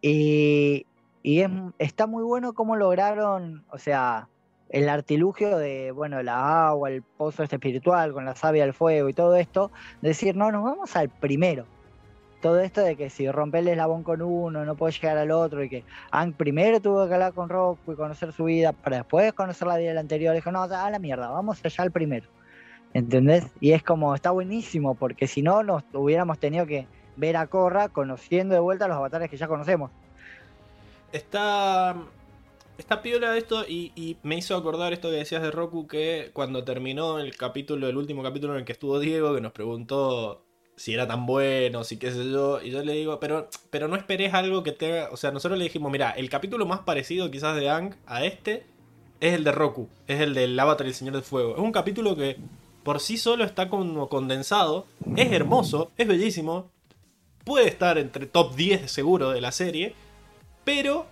Y, 0.01 0.88
y 1.21 1.41
es, 1.41 1.50
está 1.77 2.07
muy 2.07 2.24
bueno 2.24 2.53
cómo 2.53 2.75
lograron, 2.75 3.63
o 3.69 3.77
sea, 3.77 4.27
el 4.69 4.89
artilugio 4.89 5.57
de, 5.57 5.91
bueno, 5.91 6.21
la 6.24 6.67
agua, 6.67 6.89
el 6.89 7.01
pozo 7.01 7.43
este 7.43 7.55
espiritual, 7.55 8.13
con 8.13 8.25
la 8.25 8.36
savia 8.36 8.63
del 8.63 8.74
fuego 8.74 9.09
y 9.09 9.13
todo 9.13 9.36
esto, 9.36 9.71
decir, 10.01 10.36
no, 10.36 10.51
nos 10.51 10.63
vamos 10.63 10.95
al 10.95 11.09
primero. 11.09 11.65
Todo 12.41 12.59
esto 12.59 12.81
de 12.81 12.95
que 12.95 13.09
si 13.09 13.29
rompe 13.31 13.59
el 13.59 13.67
eslabón 13.67 14.03
con 14.03 14.21
uno, 14.21 14.63
no 14.63 14.75
puede 14.75 14.93
llegar 14.93 15.17
al 15.17 15.31
otro, 15.31 15.63
y 15.63 15.69
que 15.69 15.83
Ang 16.12 16.33
primero 16.33 16.79
tuvo 16.79 17.07
que 17.07 17.13
hablar 17.13 17.33
con 17.33 17.50
Roku 17.50 17.93
y 17.93 17.95
conocer 17.95 18.31
su 18.31 18.45
vida, 18.45 18.74
para 18.74 18.97
después 18.97 19.33
conocer 19.33 19.67
la 19.67 19.77
vida 19.77 19.89
del 19.89 19.97
anterior, 19.97 20.36
dijo, 20.36 20.51
no, 20.51 20.63
a 20.63 20.91
la 20.91 21.00
mierda, 21.00 21.29
vamos 21.29 21.59
allá 21.63 21.83
al 21.83 21.91
primero. 21.91 22.27
¿Entendés? 22.93 23.47
Y 23.59 23.71
es 23.71 23.83
como, 23.83 24.13
está 24.15 24.31
buenísimo, 24.31 24.95
porque 24.95 25.27
si 25.27 25.41
no, 25.41 25.63
nos 25.63 25.83
hubiéramos 25.93 26.39
tenido 26.39 26.65
que 26.65 26.88
ver 27.15 27.38
a 27.38 27.47
Korra 27.47 27.89
conociendo 27.89 28.53
de 28.53 28.59
vuelta 28.59 28.88
los 28.88 28.97
avatares 28.97 29.29
que 29.29 29.38
ya 29.38 29.47
conocemos. 29.47 29.91
Está 31.12 31.95
está 32.77 33.01
piola 33.01 33.38
esto 33.38 33.65
y, 33.67 34.17
me 34.24 34.38
hizo 34.38 34.55
acordar 34.55 34.93
esto 34.93 35.10
que 35.10 35.17
decías 35.17 35.41
de 35.41 35.51
Roku 35.51 35.88
que 35.88 36.31
cuando 36.34 36.63
terminó 36.63 37.19
el 37.19 37.36
capítulo, 37.36 37.88
el 37.88 37.98
último 37.98 38.24
capítulo 38.24 38.53
en 38.53 38.60
el 38.60 38.65
que 38.65 38.74
estuvo 38.74 39.00
Diego, 39.00 39.34
que 39.34 39.41
nos 39.41 39.51
preguntó 39.51 40.43
si 40.75 40.93
era 40.93 41.07
tan 41.07 41.25
bueno, 41.25 41.84
si 41.84 41.98
qué 41.98 42.12
sé 42.12 42.29
yo, 42.29 42.62
y 42.62 42.69
yo 42.69 42.84
le 42.84 42.93
digo, 42.93 43.19
pero, 43.19 43.50
pero 43.72 43.88
no 43.88 43.96
esperes 43.96 44.34
algo 44.34 44.62
que 44.62 44.72
tenga, 44.72 45.10
o 45.12 45.17
sea, 45.17 45.31
nosotros 45.31 45.57
le 45.57 45.65
dijimos, 45.65 45.91
mira, 45.91 46.12
el 46.12 46.29
capítulo 46.29 46.67
más 46.67 46.81
parecido 46.81 47.31
quizás 47.31 47.55
de 47.55 47.69
Ang 47.69 47.96
a 48.05 48.24
este 48.24 48.63
es 49.19 49.34
el 49.34 49.43
de 49.43 49.51
Roku, 49.51 49.89
es 50.05 50.22
el 50.22 50.36
del 50.36 50.60
Avatar 50.60 50.86
y 50.86 50.89
el 50.89 50.96
Señor 50.96 51.15
del 51.15 51.24
Fuego. 51.24 51.55
Es 51.55 51.62
un 51.62 51.72
capítulo 51.72 52.15
que 52.15 52.38
por 52.84 53.00
sí 53.00 53.17
solo 53.17 53.43
está 53.43 53.69
como 53.69 54.07
condensado, 54.07 54.86
es 55.15 55.31
hermoso, 55.31 55.91
es 55.98 56.07
bellísimo, 56.07 56.69
puede 57.43 57.67
estar 57.67 57.98
entre 57.98 58.27
top 58.27 58.55
10 58.55 58.91
seguro 58.91 59.31
de 59.31 59.41
la 59.41 59.51
serie, 59.51 59.96
pero 60.63 61.07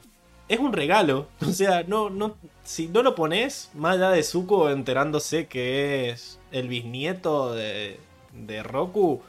es 0.47 0.59
un 0.59 0.73
regalo. 0.73 1.27
O 1.41 1.51
sea, 1.51 1.83
no, 1.83 2.09
no, 2.09 2.35
si 2.63 2.87
no 2.87 3.03
lo 3.03 3.15
pones, 3.15 3.69
más 3.73 3.95
allá 3.95 4.09
de 4.09 4.23
Zuko 4.23 4.69
enterándose 4.69 5.47
que 5.47 6.09
es 6.09 6.39
el 6.51 6.67
bisnieto 6.67 7.53
de, 7.53 7.99
de 8.33 8.63
Roku, 8.63 9.21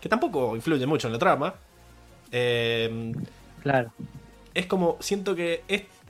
que 0.00 0.08
tampoco 0.08 0.56
influye 0.56 0.86
mucho 0.86 1.08
en 1.08 1.12
la 1.12 1.18
trama. 1.18 1.54
Em, 2.30 3.14
claro. 3.62 3.92
Es 4.54 4.66
como, 4.66 4.96
siento 5.00 5.34
que 5.34 5.62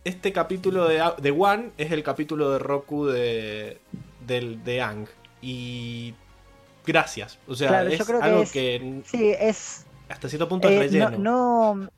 este 0.04 0.32
capítulo 0.32 0.88
de, 0.88 1.02
de 1.18 1.30
One 1.30 1.70
es 1.76 1.92
el 1.92 2.02
capítulo 2.02 2.50
de 2.50 2.58
Roku 2.58 3.06
de, 3.06 3.78
del, 4.26 4.64
de 4.64 4.80
Ang. 4.80 5.06
Y 5.42 6.14
gracias. 6.86 7.38
O 7.46 7.54
sea, 7.54 7.82
es 7.84 8.08
algo 8.08 8.44
que, 8.50 9.02
Sí, 9.04 9.34
es. 9.38 9.84
Hasta 10.08 10.28
cierto 10.28 10.48
punto 10.48 10.68
es 10.68 10.74
eh, 10.74 10.78
relleno. 10.78 11.18
no 11.18 11.90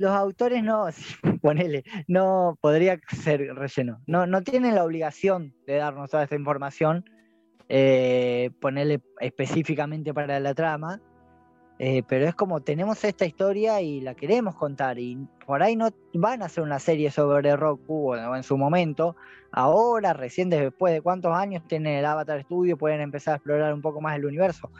los 0.00 0.12
autores 0.12 0.64
no, 0.64 0.86
ponele, 1.42 1.84
no 2.08 2.58
podría 2.60 2.98
ser 3.22 3.54
relleno. 3.54 4.00
No, 4.06 4.26
no 4.26 4.42
tienen 4.42 4.74
la 4.74 4.84
obligación 4.84 5.54
de 5.66 5.76
darnos 5.76 6.10
toda 6.10 6.24
esta 6.24 6.36
información, 6.36 7.04
eh, 7.68 8.50
ponerle 8.60 9.02
específicamente 9.20 10.14
para 10.14 10.40
la 10.40 10.54
trama, 10.54 11.02
eh, 11.78 12.02
pero 12.08 12.26
es 12.26 12.34
como 12.34 12.62
tenemos 12.62 13.04
esta 13.04 13.26
historia 13.26 13.80
y 13.82 14.00
la 14.00 14.14
queremos 14.14 14.54
contar 14.54 14.98
y 14.98 15.16
por 15.46 15.62
ahí 15.62 15.76
no 15.76 15.90
van 16.14 16.42
a 16.42 16.46
hacer 16.46 16.64
una 16.64 16.78
serie 16.78 17.10
sobre 17.10 17.54
Roku 17.56 18.12
o 18.12 18.36
en 18.36 18.42
su 18.42 18.56
momento, 18.56 19.16
ahora, 19.52 20.14
recién 20.14 20.48
después 20.48 20.94
de 20.94 21.02
cuántos 21.02 21.34
años 21.34 21.62
tienen 21.68 21.98
el 21.98 22.06
Avatar 22.06 22.42
Studio, 22.42 22.78
pueden 22.78 23.02
empezar 23.02 23.32
a 23.32 23.36
explorar 23.36 23.74
un 23.74 23.82
poco 23.82 24.00
más 24.00 24.16
el 24.16 24.24
universo. 24.24 24.70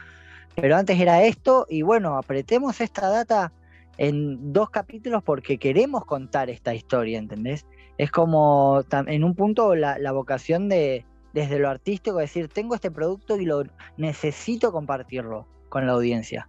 Pero 0.55 0.77
antes 0.77 0.99
era 0.99 1.23
esto 1.23 1.67
y 1.69 1.83
bueno, 1.83 2.17
apretemos 2.17 2.81
esta 2.81 3.09
data 3.09 3.53
en 4.01 4.55
dos 4.55 4.71
capítulos 4.71 5.23
porque 5.23 5.59
queremos 5.59 6.07
contar 6.07 6.49
esta 6.49 6.75
historia, 6.75 7.19
¿entendés? 7.19 7.67
Es 7.99 8.11
como 8.11 8.83
en 8.91 9.25
un 9.25 9.35
punto 9.35 9.75
la, 9.75 10.13
vocación 10.13 10.71
de 10.71 11.05
desde 11.35 11.59
lo 11.59 11.69
artístico, 11.69 12.17
decir, 12.17 12.49
tengo 12.49 12.75
este 12.75 12.91
producto 12.91 13.37
y 13.37 13.45
lo 13.45 13.63
necesito 13.99 14.73
compartirlo 14.73 15.47
con 15.69 15.87
la 15.87 15.93
audiencia. 15.93 16.49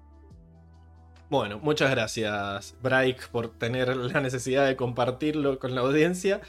Bueno, 1.29 1.59
muchas 1.59 1.91
gracias, 1.91 2.73
Braik, 2.81 3.27
por 3.27 3.49
tener 3.57 3.95
la 3.97 4.21
necesidad 4.21 4.65
de 4.65 4.77
compartirlo 4.77 5.59
con 5.59 5.75
la 5.75 5.81
audiencia. 5.81 6.39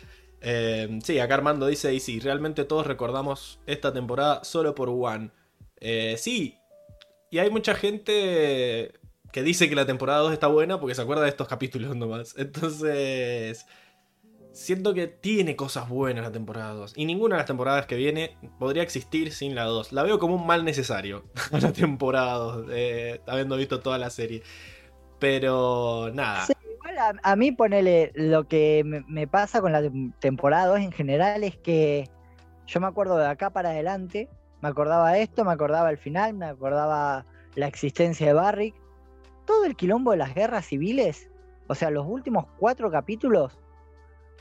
Eh, 0.40 1.00
sí, 1.02 1.18
acá 1.18 1.35
Armando 1.35 1.66
dice, 1.66 1.92
y 1.92 1.99
sí, 1.99 2.21
realmente 2.21 2.64
todos 2.64 2.87
recordamos 2.87 3.61
esta 3.66 3.92
temporada 3.92 4.44
solo 4.44 4.76
por 4.76 4.88
One. 4.88 5.30
Eh, 5.80 6.14
sí, 6.16 6.59
y 7.28 7.38
hay 7.38 7.50
mucha 7.50 7.75
gente 7.75 8.92
que 9.32 9.42
dice 9.42 9.68
que 9.68 9.74
la 9.74 9.86
temporada 9.86 10.20
2 10.20 10.34
está 10.34 10.46
buena 10.46 10.78
porque 10.78 10.94
se 10.94 11.02
acuerda 11.02 11.22
de 11.24 11.30
estos 11.30 11.48
capítulos 11.48 11.96
nomás. 11.96 12.34
Entonces, 12.36 13.66
siento 14.52 14.92
que 14.92 15.06
tiene 15.06 15.56
cosas 15.56 15.88
buenas 15.88 16.22
la 16.22 16.32
temporada 16.32 16.74
2. 16.74 16.92
Y 16.96 17.06
ninguna 17.06 17.36
de 17.36 17.40
las 17.40 17.46
temporadas 17.46 17.86
que 17.86 17.96
viene 17.96 18.36
podría 18.58 18.82
existir 18.82 19.32
sin 19.32 19.54
la 19.54 19.64
2. 19.64 19.92
La 19.92 20.02
veo 20.02 20.18
como 20.18 20.36
un 20.36 20.46
mal 20.46 20.64
necesario 20.64 21.24
la 21.50 21.72
temporada 21.72 22.34
2, 22.34 22.66
eh, 22.72 23.20
habiendo 23.26 23.56
visto 23.56 23.80
toda 23.80 23.96
la 23.96 24.10
serie. 24.10 24.42
Pero 25.18 26.10
nada. 26.12 26.46
igual 26.70 27.18
a, 27.22 27.36
mí 27.36 27.52
ponele 27.52 28.12
lo 28.14 28.46
que 28.46 28.82
me, 28.84 29.02
me 29.08 29.26
pasa 29.26 29.62
con 29.62 29.72
la 29.72 29.82
temporada 30.18 30.66
2 30.66 30.80
en 30.80 30.92
general 30.92 31.42
es 31.42 31.56
que 31.56 32.10
yo 32.66 32.80
me 32.80 32.86
acuerdo 32.86 33.16
de 33.16 33.26
acá 33.26 33.50
para 33.50 33.70
adelante, 33.70 34.28
me 34.60 34.68
acordaba 34.68 35.16
esto, 35.16 35.44
me 35.44 35.52
acordaba 35.52 35.90
el 35.90 35.98
final, 35.98 36.34
me 36.34 36.46
acordaba 36.46 37.24
la 37.54 37.66
existencia 37.66 38.26
de 38.26 38.32
Barrick, 38.32 38.74
todo 39.52 39.66
el 39.66 39.76
quilombo 39.76 40.12
de 40.12 40.16
las 40.16 40.35
guerras 40.35 40.64
civiles, 40.64 41.30
o 41.68 41.75
sea, 41.75 41.90
los 41.90 42.06
últimos 42.09 42.47
cuatro 42.59 42.90
capítulos, 42.90 43.61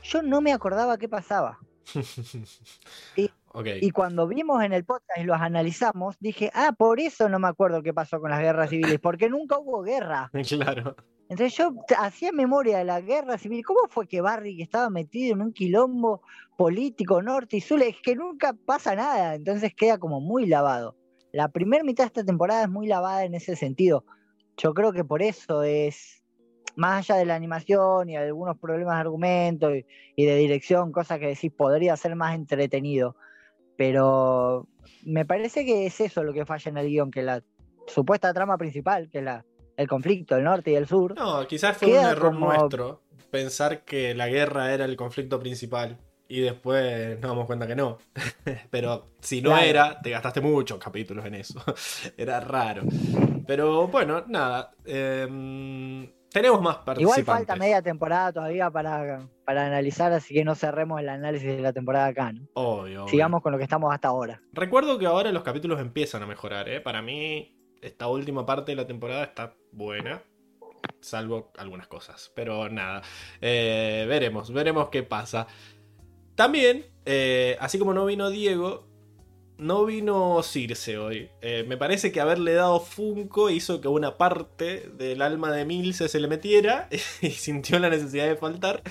yo 0.02 0.22
no 0.22 0.40
me 0.40 0.54
acordaba 0.54 0.96
qué 0.96 1.06
pasaba. 1.06 1.58
y, 3.16 3.90
cuando 3.90 4.26
vimos 4.26 4.64
en 4.64 4.72
el 4.72 4.86
podcast 4.86 5.18
y 5.18 5.24
los 5.24 5.38
analizamos, 5.38 6.16
dije, 6.18 6.50
ah, 6.54 6.72
por 6.78 6.98
eso 6.98 7.28
no 7.28 7.38
me 7.38 7.48
acuerdo 7.48 7.82
qué 7.82 7.92
pasó 7.92 8.22
con 8.22 8.30
las 8.30 8.40
guerras 8.40 8.70
civiles, 8.70 8.98
porque 9.00 9.28
nunca 9.28 9.58
hubo 9.58 9.82
guerra. 9.82 10.30
Claro. 10.48 10.96
Entonces 11.28 11.56
yo 11.58 11.74
hacía 11.98 12.32
memoria 12.32 12.78
de 12.78 12.84
la 12.84 13.00
guerra 13.02 13.36
civil. 13.36 13.64
¿Cómo 13.64 13.80
fue 13.88 14.06
que 14.06 14.22
Barry 14.22 14.62
estaba 14.62 14.88
metido 14.88 15.34
en 15.34 15.42
un 15.42 15.52
quilombo 15.52 16.22
político 16.56 17.22
norte 17.22 17.58
y 17.58 17.60
sur? 17.60 17.82
Es 17.82 17.96
que 18.02 18.16
nunca 18.16 18.54
pasa 18.66 18.94
nada, 18.94 19.34
entonces 19.34 19.74
queda 19.74 19.98
como 19.98 20.20
muy 20.20 20.46
lavado. 20.46 20.96
La 21.32 21.48
primera 21.48 21.84
mitad 21.84 22.04
de 22.04 22.08
esta 22.08 22.24
temporada 22.24 22.62
es 22.62 22.70
muy 22.70 22.86
lavada 22.86 23.24
en 23.24 23.34
ese 23.34 23.56
sentido. 23.56 24.04
Yo 24.56 24.74
creo 24.74 24.92
que 24.92 25.04
por 25.04 25.22
eso 25.22 25.62
es, 25.62 26.22
más 26.76 27.10
allá 27.10 27.18
de 27.18 27.26
la 27.26 27.34
animación 27.34 28.10
y 28.10 28.16
algunos 28.16 28.58
problemas 28.58 28.96
de 28.96 29.00
argumento 29.00 29.74
y, 29.74 29.84
de 30.16 30.36
dirección, 30.36 30.92
cosas 30.92 31.18
que 31.18 31.28
decís 31.28 31.52
podría 31.52 31.96
ser 31.96 32.16
más 32.16 32.34
entretenido. 32.34 33.16
Pero 33.76 34.68
me 35.04 35.24
parece 35.24 35.64
que 35.64 35.86
es 35.86 36.00
eso 36.00 36.22
lo 36.22 36.32
que 36.32 36.46
falla 36.46 36.70
en 36.70 36.78
el 36.78 36.88
guion, 36.88 37.10
que 37.10 37.22
la 37.22 37.42
supuesta 37.86 38.32
trama 38.32 38.58
principal, 38.58 39.08
que 39.10 39.22
la, 39.22 39.44
el 39.76 39.88
conflicto 39.88 40.34
del 40.34 40.44
norte 40.44 40.70
y 40.70 40.74
el 40.74 40.86
sur. 40.86 41.14
No, 41.16 41.46
quizás 41.46 41.76
fue 41.76 41.98
un 41.98 42.04
error 42.04 42.34
nuestro 42.34 43.02
pensar 43.32 43.82
que 43.82 44.14
la 44.14 44.28
guerra 44.28 44.72
era 44.72 44.84
el 44.84 44.94
conflicto 44.94 45.40
principal 45.40 45.98
y 46.32 46.40
después 46.40 47.20
nos 47.20 47.28
damos 47.28 47.44
cuenta 47.44 47.66
que 47.66 47.76
no. 47.76 47.98
Pero 48.70 49.10
si 49.20 49.42
no 49.42 49.54
era, 49.58 50.00
te 50.00 50.08
gastaste 50.08 50.40
muchos 50.40 50.78
capítulos 50.78 51.26
en 51.26 51.34
eso. 51.34 51.62
era 52.16 52.40
raro. 52.40 52.84
Pero 53.46 53.86
bueno, 53.88 54.24
nada. 54.28 54.72
Em, 54.86 56.10
tenemos 56.30 56.62
más 56.62 56.76
participantes. 56.76 57.24
Igual 57.24 57.36
falta 57.36 57.56
media 57.56 57.82
temporada 57.82 58.32
todavía 58.32 58.70
para, 58.70 59.28
para 59.44 59.66
analizar, 59.66 60.10
así 60.14 60.32
que 60.32 60.42
no 60.42 60.54
cerremos 60.54 61.00
el 61.00 61.10
análisis 61.10 61.48
de 61.48 61.60
la 61.60 61.74
temporada 61.74 62.06
acá. 62.06 62.32
¿no? 62.32 62.48
Obvio, 62.54 63.06
Sigamos 63.08 63.42
con 63.42 63.52
lo 63.52 63.58
que 63.58 63.64
estamos 63.64 63.92
hasta 63.92 64.08
ahora. 64.08 64.40
Recuerdo 64.54 64.98
que 64.98 65.04
ahora 65.04 65.32
los 65.32 65.42
capítulos 65.42 65.80
empiezan 65.80 66.22
a 66.22 66.26
mejorar. 66.26 66.66
¿eh? 66.70 66.80
Para 66.80 67.02
mí, 67.02 67.58
esta 67.82 68.08
última 68.08 68.46
parte 68.46 68.72
de 68.72 68.76
la 68.76 68.86
temporada 68.86 69.24
está 69.24 69.54
buena 69.70 70.22
salvo 71.00 71.52
algunas 71.58 71.86
cosas. 71.88 72.32
Pero 72.34 72.68
nada, 72.68 73.02
eh, 73.40 74.06
veremos, 74.08 74.52
veremos 74.52 74.88
qué 74.88 75.02
pasa. 75.02 75.46
También, 76.34 76.86
eh, 77.04 77.56
así 77.60 77.78
como 77.78 77.92
no 77.94 78.06
vino 78.06 78.30
Diego, 78.30 78.86
no 79.58 79.84
vino 79.84 80.42
Circe 80.42 80.98
hoy. 80.98 81.30
Eh, 81.40 81.64
me 81.68 81.76
parece 81.76 82.10
que 82.10 82.20
haberle 82.20 82.54
dado 82.54 82.80
Funko 82.80 83.50
hizo 83.50 83.80
que 83.80 83.88
una 83.88 84.16
parte 84.16 84.90
del 84.96 85.22
alma 85.22 85.52
de 85.52 85.64
Milce 85.64 86.08
se 86.08 86.20
le 86.20 86.28
metiera 86.28 86.88
y 87.20 87.30
sintió 87.30 87.78
la 87.78 87.88
necesidad 87.88 88.26
de 88.26 88.36
faltar. 88.36 88.82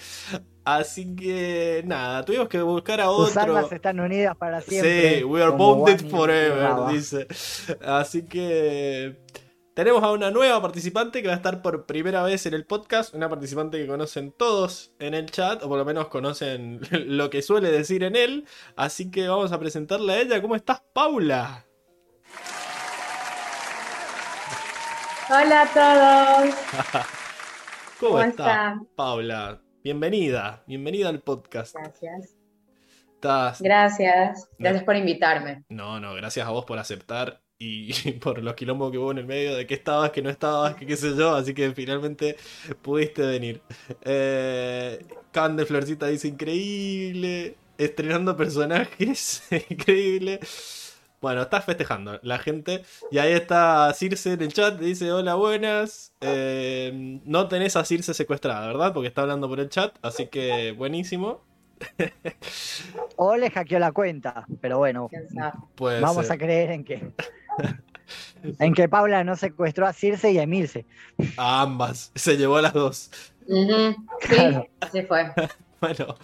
Así 0.64 1.16
que 1.16 1.82
nada, 1.86 2.24
tuvimos 2.24 2.48
que 2.48 2.62
buscar 2.62 3.02
a 3.02 3.10
otro. 3.10 3.26
Tus 3.26 3.38
almas 3.38 3.72
están 3.72 4.00
unidas 4.00 4.38
para 4.38 4.62
siempre. 4.62 5.18
Sí, 5.18 5.24
we 5.24 5.42
are 5.42 5.52
bonded 5.52 6.08
forever, 6.08 6.94
dice. 6.94 7.28
Así 7.84 8.24
que 8.24 9.18
tenemos 9.74 10.04
a 10.04 10.12
una 10.12 10.32
nueva 10.32 10.62
participante 10.62 11.22
que 11.22 11.28
va 11.28 11.34
a 11.34 11.38
estar 11.38 11.62
por 11.62 11.86
primera 11.86 12.24
vez 12.24 12.46
en 12.46 12.54
el 12.54 12.66
podcast, 12.66 13.13
una 13.13 13.30
participante 13.30 13.78
que 13.78 13.88
conocen 13.88 14.32
todos 14.32 14.94
en 15.00 15.13
el 15.13 15.32
chat, 15.32 15.63
o 15.63 15.70
por 15.70 15.78
lo 15.78 15.86
menos 15.86 16.08
conocen 16.08 16.82
lo 16.92 17.30
que 17.30 17.42
suele 17.42 17.72
decir 17.72 18.04
en 18.04 18.16
él, 18.16 18.46
así 18.75 19.10
que 19.10 19.28
vamos 19.28 19.51
a 19.51 19.60
presentarle 19.60 20.13
a 20.13 20.22
ella. 20.22 20.42
¿Cómo 20.42 20.56
estás, 20.56 20.82
Paula? 20.94 21.66
Hola 25.30 25.62
a 25.62 26.44
todos. 26.44 26.56
¿Cómo, 28.00 28.22
estás, 28.22 28.78
Paula? 28.96 29.62
Bienvenida, 29.84 30.63
bienvenida 30.68 31.08
al 31.08 31.22
podcast. 31.22 31.75
Gracias. 31.75 32.36
Estás... 33.13 33.62
Gracias, 33.62 34.50
gracias 34.58 34.84
por 34.84 34.96
invitarme. 34.98 35.63
No, 35.70 36.00
no, 36.00 36.13
gracias 36.16 36.46
a 36.46 36.50
vos 36.50 36.66
por 36.66 36.80
aceptar 36.80 37.42
y 37.62 37.94
por 38.20 38.41
los 38.41 38.56
quilombos 38.56 38.91
que 38.91 38.98
hubo 38.98 39.12
en 39.12 39.20
el 39.20 39.27
medio 39.27 39.56
de 39.56 39.68
que 39.68 39.75
estabas, 39.75 40.10
que 40.10 40.24
no 40.24 40.32
estabas, 40.32 40.75
que 40.75 40.88
qué 40.88 40.98
sé 40.98 41.15
yo, 41.15 41.36
así 41.36 41.53
que 41.53 41.72
finalmente 41.74 42.36
pudiste 42.82 43.22
venir. 43.22 43.62
Eh, 44.01 45.06
Can 45.32 45.56
de 45.56 45.65
Florcita 45.68 46.08
dice 46.08 46.27
increíble, 46.27 47.56
estrenando 47.77 48.36
personajes, 48.36 49.44
increíble. 49.70 50.39
Bueno, 51.22 51.44
estás 51.44 51.63
festejando 51.63 52.20
la 52.24 52.39
gente. 52.39 52.84
Y 53.12 53.20
ahí 53.20 53.34
está 53.34 53.94
Circe 53.94 54.34
en 54.34 54.41
el 54.41 54.51
chat, 54.51 54.80
dice 54.80 55.12
hola 55.12 55.36
buenas. 55.36 56.13
Eh, 56.20 57.20
no 57.25 57.48
tenés 57.48 57.75
a 57.75 57.86
Circe 57.86 58.15
secuestrada, 58.15 58.65
¿verdad? 58.65 58.91
Porque 58.91 59.08
está 59.08 59.22
hablando 59.22 59.48
por 59.48 59.60
el 59.60 59.70
chat, 59.70 59.96
así 60.01 60.25
que 60.30 60.72
buenísimo. 60.72 61.44
o 63.18 63.36
le 63.36 63.51
hackeó 63.51 63.77
la 63.77 63.91
cuenta, 63.91 64.46
pero 64.62 64.80
bueno, 64.80 65.10
vamos 65.77 66.30
a 66.32 66.38
creer 66.38 66.72
en 66.72 66.84
que 66.84 67.12
en 68.60 68.74
que 68.74 68.89
Paula 68.89 69.24
no 69.24 69.36
secuestró 69.36 69.88
a 69.88 69.93
Circe 69.93 70.31
y 70.31 70.39
a 70.39 70.43
Emilce. 70.43 70.86
A 71.38 71.62
ambas, 71.62 72.12
se 72.15 72.38
llevó 72.38 72.58
a 72.58 72.62
las 72.62 72.74
dos. 72.74 73.12
Sí, 73.48 74.46
así 74.79 75.01
fue. 75.03 75.31
bueno, 75.81 76.15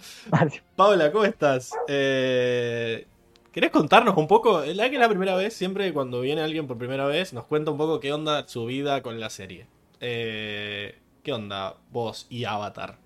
Paula, 0.76 1.12
¿cómo 1.12 1.24
estás? 1.24 1.72
Eh, 1.88 3.06
¿Querés 3.52 3.70
contarnos 3.70 4.16
un 4.16 4.28
poco? 4.28 4.62
La 4.64 4.88
que 4.88 4.96
es 4.96 5.00
la 5.00 5.08
primera 5.08 5.34
vez, 5.34 5.54
siempre 5.54 5.92
cuando 5.92 6.20
viene 6.20 6.42
alguien 6.42 6.66
por 6.66 6.78
primera 6.78 7.06
vez, 7.06 7.32
nos 7.32 7.44
cuenta 7.46 7.70
un 7.70 7.78
poco 7.78 8.00
qué 8.00 8.12
onda 8.12 8.46
su 8.46 8.66
vida 8.66 9.02
con 9.02 9.18
la 9.18 9.30
serie. 9.30 9.66
Eh, 10.00 10.98
¿Qué 11.22 11.32
onda 11.32 11.74
vos 11.90 12.26
y 12.30 12.44
Avatar? 12.44 12.98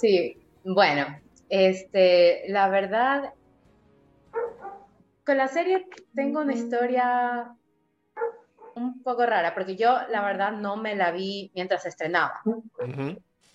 Sí, 0.00 0.36
bueno, 0.64 1.06
este, 1.48 2.44
la 2.48 2.68
verdad, 2.68 3.32
con 5.28 5.36
la 5.36 5.48
serie 5.48 5.86
tengo 6.14 6.40
una 6.40 6.54
historia 6.54 7.54
un 8.74 9.02
poco 9.02 9.26
rara, 9.26 9.52
porque 9.52 9.76
yo 9.76 9.94
la 10.08 10.22
verdad 10.22 10.52
no 10.52 10.78
me 10.78 10.96
la 10.96 11.10
vi 11.10 11.52
mientras 11.54 11.84
estrenaba. 11.84 12.40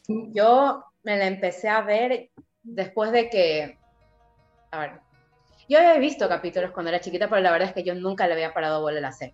Yo 0.08 0.86
me 1.02 1.18
la 1.18 1.26
empecé 1.26 1.70
a 1.70 1.82
ver 1.82 2.30
después 2.62 3.12
de 3.12 3.28
que, 3.28 3.80
a 4.70 4.80
ver, 4.82 4.92
yo 5.68 5.80
había 5.80 5.98
visto 5.98 6.30
capítulos 6.30 6.70
cuando 6.74 6.90
era 6.90 7.02
chiquita, 7.02 7.28
pero 7.28 7.42
la 7.42 7.52
verdad 7.52 7.70
es 7.70 7.74
que 7.74 7.84
yo 7.84 7.96
nunca 7.96 8.28
le 8.28 8.34
había 8.34 8.54
parado 8.54 8.82
bola 8.82 9.00
a 9.00 9.02
la 9.02 9.12
serie. 9.12 9.34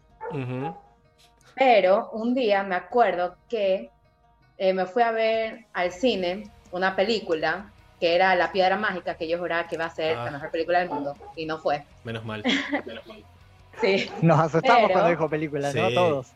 Pero 1.56 2.10
un 2.12 2.34
día 2.34 2.64
me 2.64 2.76
acuerdo 2.76 3.36
que 3.50 3.92
eh, 4.58 4.74
me 4.74 4.86
fui 4.86 5.04
a 5.04 5.12
ver 5.12 5.66
al 5.74 5.92
cine 5.92 6.50
una 6.72 6.96
película 6.96 7.74
que 8.00 8.16
era 8.16 8.36
La 8.36 8.52
Piedra 8.52 8.78
Mágica, 8.78 9.16
que 9.16 9.28
yo 9.28 9.38
juraba 9.38 9.68
que 9.68 9.76
iba 9.76 9.86
a 9.86 9.90
ser 9.90 10.16
la 10.16 10.28
ah. 10.28 10.32
mejor 10.32 10.52
película 10.52 10.80
del 10.80 10.90
mundo, 10.90 11.16
y 11.36 11.46
no 11.46 11.58
fue. 11.58 11.84
Menos 12.04 12.24
mal. 12.26 12.44
sí. 13.82 14.10
Nos 14.22 14.40
asustamos 14.40 14.92
cuando 14.92 15.10
dijo 15.10 15.30
películas, 15.30 15.76
¿no? 15.76 15.90
Todos. 15.92 16.28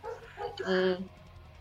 Mm, 0.65 1.03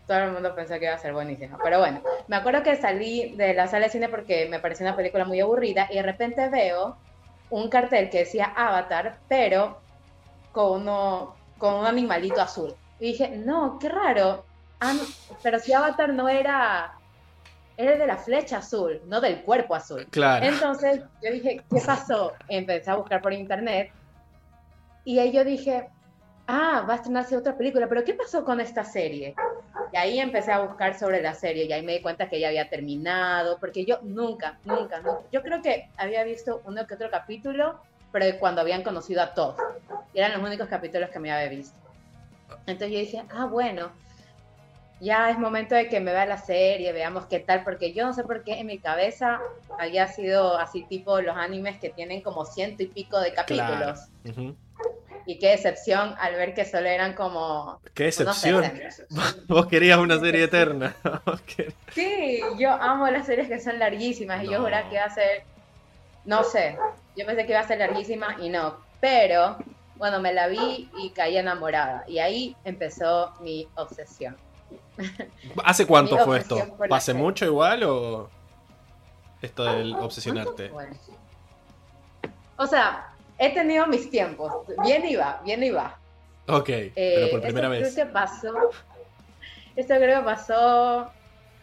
todo 0.07 0.17
el 0.17 0.31
mundo 0.31 0.53
pensó 0.53 0.77
que 0.79 0.85
iba 0.85 0.93
a 0.93 0.99
ser 0.99 1.13
buenísima. 1.13 1.57
Pero 1.63 1.79
bueno, 1.79 2.01
me 2.27 2.35
acuerdo 2.35 2.63
que 2.63 2.75
salí 2.75 3.35
de 3.35 3.53
la 3.53 3.67
sala 3.67 3.85
de 3.85 3.91
cine 3.91 4.09
porque 4.09 4.47
me 4.49 4.59
pareció 4.59 4.85
una 4.85 4.95
película 4.95 5.25
muy 5.25 5.39
aburrida 5.39 5.87
y 5.89 5.95
de 5.95 6.03
repente 6.03 6.49
veo 6.49 6.97
un 7.49 7.69
cartel 7.69 8.09
que 8.09 8.19
decía 8.19 8.51
Avatar, 8.55 9.17
pero 9.29 9.79
con, 10.51 10.81
uno, 10.81 11.35
con 11.57 11.75
un 11.75 11.85
animalito 11.85 12.41
azul. 12.41 12.75
Y 12.99 13.11
dije, 13.11 13.29
no, 13.29 13.79
qué 13.79 13.89
raro. 13.89 14.43
Ah, 14.81 14.93
pero 15.41 15.59
si 15.59 15.71
Avatar 15.71 16.13
no 16.13 16.27
era 16.27 16.93
era 17.77 17.97
de 17.97 18.07
la 18.07 18.17
flecha 18.17 18.57
azul, 18.57 19.01
no 19.07 19.19
del 19.21 19.41
cuerpo 19.43 19.75
azul. 19.75 20.05
Claro. 20.09 20.45
Entonces 20.45 21.01
yo 21.21 21.31
dije, 21.31 21.63
¿qué 21.69 21.81
pasó? 21.85 22.33
Empecé 22.47 22.91
a 22.91 22.95
buscar 22.95 23.21
por 23.21 23.33
internet 23.33 23.91
y 25.05 25.19
ahí 25.19 25.31
yo 25.31 25.43
dije, 25.43 25.89
ah, 26.47 26.85
va 26.87 26.93
a 26.93 26.95
estrenarse 26.97 27.35
otra 27.35 27.57
película, 27.57 27.87
pero 27.87 28.03
¿qué 28.03 28.13
pasó 28.13 28.43
con 28.43 28.59
esta 28.59 28.83
serie? 28.83 29.35
Y 29.91 29.97
ahí 29.97 30.19
empecé 30.19 30.51
a 30.51 30.59
buscar 30.59 30.97
sobre 30.97 31.21
la 31.21 31.33
serie 31.33 31.65
y 31.65 31.73
ahí 31.73 31.83
me 31.83 31.93
di 31.93 32.01
cuenta 32.01 32.29
que 32.29 32.39
ya 32.39 32.47
había 32.47 32.69
terminado, 32.69 33.57
porque 33.59 33.85
yo 33.85 33.99
nunca, 34.01 34.59
nunca, 34.65 35.01
nunca, 35.01 35.21
yo 35.31 35.41
creo 35.41 35.61
que 35.61 35.89
había 35.97 36.23
visto 36.23 36.61
uno 36.65 36.85
que 36.87 36.95
otro 36.95 37.09
capítulo, 37.09 37.79
pero 38.11 38.37
cuando 38.39 38.61
habían 38.61 38.83
conocido 38.83 39.21
a 39.21 39.33
todos. 39.33 39.55
Y 40.13 40.19
eran 40.19 40.33
los 40.33 40.47
únicos 40.47 40.67
capítulos 40.67 41.09
que 41.09 41.19
me 41.19 41.31
había 41.31 41.49
visto. 41.49 41.77
Entonces 42.65 42.91
yo 42.91 42.99
dije, 42.99 43.23
ah, 43.33 43.45
bueno, 43.45 43.91
ya 45.03 45.29
es 45.29 45.37
momento 45.37 45.75
de 45.75 45.89
que 45.89 45.99
me 45.99 46.13
vea 46.13 46.25
la 46.25 46.37
serie, 46.37 46.93
veamos 46.93 47.25
qué 47.25 47.39
tal, 47.39 47.63
porque 47.63 47.93
yo 47.93 48.05
no 48.05 48.13
sé 48.13 48.23
por 48.23 48.43
qué 48.43 48.59
en 48.59 48.67
mi 48.67 48.79
cabeza 48.79 49.41
había 49.77 50.07
sido 50.07 50.57
así 50.57 50.83
tipo 50.83 51.19
los 51.19 51.35
animes 51.35 51.77
que 51.79 51.89
tienen 51.89 52.21
como 52.21 52.45
ciento 52.45 52.83
y 52.83 52.87
pico 52.87 53.19
de 53.19 53.33
capítulos. 53.33 53.99
Y 55.25 55.39
qué 55.39 55.53
excepción 55.53 56.15
al 56.19 56.35
ver 56.35 56.53
que 56.53 56.65
solo 56.65 56.87
eran 56.87 57.13
como... 57.13 57.81
¿Qué 57.93 58.07
excepción? 58.07 58.63
Vos 59.47 59.67
querías 59.67 59.97
una 59.97 60.19
serie 60.19 60.45
eterna. 60.45 60.95
sí, 61.93 62.41
yo 62.57 62.71
amo 62.71 63.07
las 63.07 63.25
series 63.25 63.47
que 63.47 63.59
son 63.59 63.79
larguísimas 63.79 64.43
y 64.43 64.49
yo 64.49 64.61
juraba 64.61 64.89
que 64.89 64.95
iba 64.95 65.05
a 65.05 65.09
ser... 65.09 65.43
No 66.25 66.43
sé, 66.45 66.77
yo 67.17 67.25
pensé 67.25 67.45
que 67.45 67.51
iba 67.51 67.59
a 67.59 67.67
ser 67.67 67.79
larguísima 67.79 68.37
y 68.39 68.49
no, 68.49 68.77
pero 69.01 69.57
bueno, 69.95 70.21
me 70.21 70.33
la 70.33 70.47
vi 70.47 70.89
y 70.97 71.09
caí 71.09 71.37
enamorada 71.37 72.05
y 72.07 72.19
ahí 72.19 72.55
empezó 72.63 73.33
mi 73.41 73.67
obsesión. 73.75 74.37
¿Hace 75.63 75.85
cuánto 75.85 76.17
fue 76.19 76.39
esto? 76.39 76.57
¿Hace 76.91 77.13
mucho 77.13 77.45
igual 77.45 77.83
o 77.83 78.29
esto 79.41 79.63
del 79.63 79.95
obsesionarte? 79.95 80.71
O 82.57 82.67
sea, 82.67 83.13
he 83.37 83.53
tenido 83.53 83.87
mis 83.87 84.09
tiempos. 84.09 84.53
Bien 84.83 85.05
iba, 85.05 85.41
bien 85.43 85.63
iba. 85.63 85.97
Ok, 86.47 86.69
pero 86.93 87.29
por 87.31 87.39
eh, 87.39 87.43
primera 87.43 87.69
vez. 87.69 87.93
Creo 87.93 88.05
que 88.05 88.11
pasó, 88.11 88.53
esto 89.75 89.95
creo 89.95 90.19
que 90.19 90.25
pasó 90.25 91.09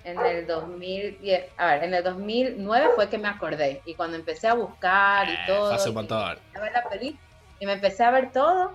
en 0.05 0.18
el 0.18 0.46
2010. 0.46 1.44
A 1.57 1.66
ver, 1.66 1.85
en 1.85 1.94
el 1.94 2.05
2009 2.05 2.90
fue 2.94 3.09
que 3.09 3.18
me 3.18 3.29
acordé. 3.29 3.83
Y 3.85 3.94
cuando 3.94 4.16
empecé 4.16 4.49
a 4.49 4.55
buscar 4.55 5.29
y 5.29 5.33
eh, 5.33 5.38
todo. 5.46 5.73
Hace 5.73 5.90
un 5.90 5.96
montón. 5.96 6.38
A 6.55 6.61
ver 6.61 6.73
la 6.73 6.88
peli, 6.88 7.18
y 7.61 7.66
me 7.66 7.75
empecé 7.75 8.05
a 8.05 8.11
ver 8.11 8.33
todo, 8.33 8.75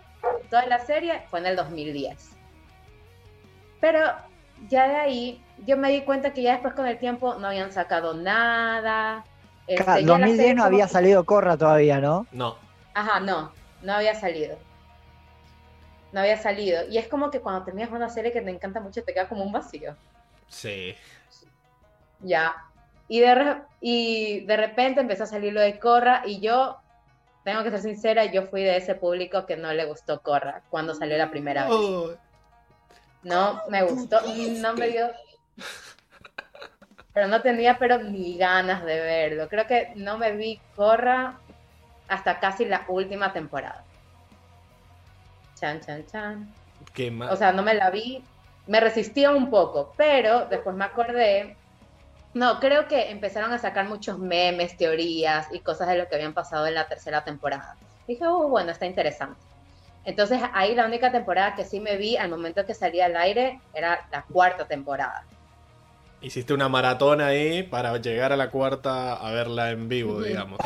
toda 0.50 0.66
la 0.68 0.80
serie, 0.80 1.24
fue 1.30 1.40
en 1.40 1.48
el 1.48 1.56
2010. 1.56 2.35
Pero 3.86 4.00
ya 4.68 4.88
de 4.88 4.96
ahí 4.96 5.44
yo 5.68 5.78
me 5.78 5.92
di 5.92 6.02
cuenta 6.02 6.34
que 6.34 6.42
ya 6.42 6.54
después 6.54 6.74
con 6.74 6.88
el 6.88 6.98
tiempo 6.98 7.36
no 7.36 7.46
habían 7.46 7.72
sacado 7.72 8.16
nada. 8.16 9.24
Este, 9.68 10.02
2010 10.02 10.56
no 10.56 10.64
había 10.64 10.88
salido 10.88 11.24
Corra 11.24 11.56
todavía, 11.56 12.00
¿no? 12.00 12.26
No. 12.32 12.58
Ajá, 12.96 13.20
no, 13.20 13.52
no 13.84 13.94
había 13.94 14.16
salido. 14.16 14.58
No 16.14 16.22
había 16.22 16.36
salido. 16.38 16.88
Y 16.90 16.98
es 16.98 17.08
como 17.08 17.30
que 17.30 17.42
cuando 17.42 17.64
terminas 17.64 17.92
una 17.92 18.10
serie 18.10 18.32
que 18.32 18.42
te 18.42 18.50
encanta 18.50 18.80
mucho 18.80 19.04
te 19.04 19.14
queda 19.14 19.30
como 19.30 19.44
un 19.44 19.52
vacío. 19.52 19.96
Sí. 20.48 20.96
Ya. 22.22 22.56
Y 23.08 23.20
de, 23.20 23.58
y 23.82 24.40
de 24.48 24.58
repente 24.58 25.02
empezó 25.02 25.26
a 25.26 25.28
salir 25.28 25.54
lo 25.54 25.62
de 25.62 25.78
Corra 25.78 26.24
y 26.26 26.40
yo, 26.40 26.80
tengo 27.44 27.62
que 27.62 27.70
ser 27.70 27.82
sincera, 27.82 28.26
yo 28.26 28.48
fui 28.48 28.64
de 28.64 28.78
ese 28.78 28.96
público 28.96 29.46
que 29.46 29.58
no 29.58 29.72
le 29.74 29.86
gustó 29.86 30.22
Corra 30.24 30.64
cuando 30.72 30.96
salió 30.96 31.20
la 31.20 31.30
primera 31.30 31.70
vez. 31.70 32.18
No, 33.26 33.60
me 33.70 33.82
gustó, 33.82 34.22
no 34.22 34.74
me 34.76 34.88
dio... 34.88 35.08
Pero 37.12 37.28
no 37.28 37.42
tenía 37.42 37.80
pero 37.80 37.98
ni 37.98 38.38
ganas 38.38 38.86
de 38.86 39.00
verlo. 39.00 39.50
Creo 39.50 39.66
que 39.66 39.94
no 39.96 40.20
me 40.20 40.34
vi 40.34 40.62
Corra 40.76 41.40
hasta 42.08 42.40
casi 42.40 42.66
la 42.66 42.86
última 42.88 43.34
temporada. 43.34 43.84
Chan, 45.56 45.82
chan, 45.82 46.06
chan. 46.06 46.54
Qué 46.94 47.12
O 47.32 47.36
sea, 47.36 47.52
no 47.52 47.64
me 47.64 47.74
la 47.74 47.90
vi. 47.90 48.24
Me 48.68 48.80
resistía 48.80 49.32
un 49.32 49.50
poco, 49.50 49.94
pero 49.98 50.46
después 50.46 50.76
me 50.76 50.86
acordé. 50.86 51.58
No, 52.36 52.60
creo 52.60 52.88
que 52.88 53.10
empezaron 53.10 53.54
a 53.54 53.58
sacar 53.58 53.88
muchos 53.88 54.20
memes, 54.20 54.78
teorías 54.78 55.48
y 55.52 55.62
cosas 55.62 55.88
de 55.88 55.98
lo 55.98 56.08
que 56.08 56.16
habían 56.16 56.34
pasado 56.34 56.68
en 56.68 56.76
la 56.76 56.88
tercera 56.88 57.24
temporada. 57.24 57.76
Dije, 58.08 58.28
oh, 58.28 58.50
bueno, 58.50 58.72
está 58.72 58.86
interesante. 58.86 59.40
Entonces 60.06 60.40
ahí 60.54 60.76
la 60.76 60.86
única 60.86 61.12
temporada 61.12 61.56
que 61.56 61.66
sí 61.66 61.80
me 61.80 61.98
vi 61.98 62.16
al 62.16 62.30
momento 62.30 62.66
que 62.66 62.74
salía 62.74 63.06
al 63.06 63.18
aire 63.18 63.60
era 63.74 64.08
la 64.12 64.24
cuarta 64.24 64.68
temporada. 64.68 65.26
Hiciste 66.22 66.54
una 66.54 66.70
maratón 66.70 67.22
ahí 67.22 67.64
para 67.64 67.98
llegar 67.98 68.32
a 68.32 68.38
la 68.38 68.50
cuarta 68.50 69.14
a 69.14 69.32
verla 69.32 69.72
en 69.72 69.90
vivo, 69.90 70.22
digamos. 70.22 70.60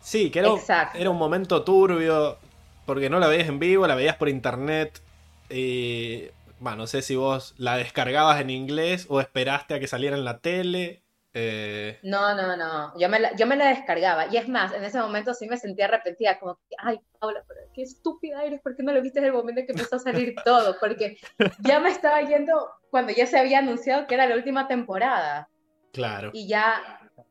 Sí, 0.00 0.30
que 0.30 0.40
era, 0.40 0.50
era, 0.94 1.10
un 1.10 1.18
momento 1.18 1.64
turbio, 1.64 2.38
porque 2.84 3.10
no 3.10 3.18
la 3.18 3.26
veías 3.26 3.48
en 3.48 3.58
vivo, 3.58 3.86
la 3.86 3.94
veías 3.94 4.16
por 4.16 4.28
internet. 4.28 5.02
Y 5.50 6.24
bueno, 6.60 6.78
no 6.78 6.86
sé 6.86 7.02
si 7.02 7.16
vos 7.16 7.54
la 7.58 7.76
descargabas 7.76 8.40
en 8.40 8.50
inglés 8.50 9.06
o 9.08 9.20
esperaste 9.20 9.74
a 9.74 9.80
que 9.80 9.86
saliera 9.86 10.16
en 10.16 10.24
la 10.24 10.38
tele. 10.38 11.02
Eh, 11.38 11.98
No, 12.02 12.34
no, 12.34 12.56
no. 12.56 12.98
Yo 12.98 13.10
me, 13.10 13.20
la, 13.20 13.36
yo 13.36 13.46
me 13.46 13.56
la 13.56 13.68
descargaba. 13.68 14.26
Y 14.32 14.38
es 14.38 14.48
más, 14.48 14.72
en 14.72 14.82
ese 14.82 14.98
momento 14.98 15.34
sí 15.34 15.46
me 15.46 15.58
sentía 15.58 15.84
arrepentida, 15.84 16.38
como 16.38 16.58
ay, 16.78 16.98
Paula, 17.20 17.44
pero 17.46 17.60
qué 17.74 17.82
estúpida 17.82 18.42
eres, 18.42 18.62
¿por 18.62 18.74
qué 18.74 18.82
no 18.82 18.92
lo 18.92 19.02
viste 19.02 19.18
en 19.18 19.26
el 19.26 19.34
momento 19.34 19.60
en 19.60 19.66
que 19.66 19.72
empezó 19.72 19.96
a 19.96 19.98
salir 19.98 20.34
todo? 20.46 20.78
Porque 20.80 21.18
ya 21.60 21.78
me 21.78 21.90
estaba 21.90 22.22
yendo 22.22 22.70
cuando 22.90 23.12
ya 23.12 23.26
se 23.26 23.38
había 23.38 23.58
anunciado 23.58 24.06
que 24.06 24.14
era 24.14 24.26
la 24.26 24.34
última 24.34 24.66
temporada 24.66 25.50
claro. 25.92 26.30
y 26.32 26.48
ya 26.48 26.80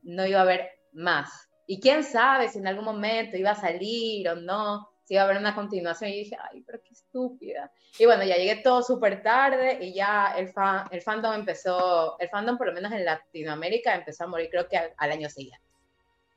no 0.03 0.23
iba 0.27 0.37
a 0.37 0.43
haber 0.43 0.69
más. 0.93 1.49
Y 1.65 1.79
quién 1.79 2.03
sabe 2.03 2.47
si 2.49 2.59
en 2.59 2.67
algún 2.67 2.85
momento 2.85 3.37
iba 3.37 3.51
a 3.51 3.55
salir 3.55 4.29
o 4.29 4.35
no, 4.35 4.87
si 5.05 5.13
iba 5.13 5.23
a 5.23 5.25
haber 5.25 5.37
una 5.37 5.55
continuación. 5.55 6.09
Y 6.09 6.23
dije, 6.23 6.37
ay, 6.51 6.61
pero 6.61 6.81
qué 6.83 6.93
estúpida. 6.93 7.71
Y 7.97 8.05
bueno, 8.05 8.23
ya 8.23 8.35
llegué 8.35 8.57
todo 8.57 8.81
súper 8.81 9.23
tarde 9.23 9.77
y 9.81 9.93
ya 9.93 10.33
el, 10.37 10.49
fan, 10.49 10.87
el 10.91 11.01
fandom 11.01 11.33
empezó, 11.33 12.19
el 12.19 12.29
fandom 12.29 12.57
por 12.57 12.67
lo 12.67 12.73
menos 12.73 12.91
en 12.91 13.05
Latinoamérica 13.05 13.95
empezó 13.95 14.25
a 14.25 14.27
morir 14.27 14.49
creo 14.49 14.67
que 14.67 14.77
al, 14.77 14.93
al 14.97 15.11
año 15.11 15.29
siguiente. 15.29 15.63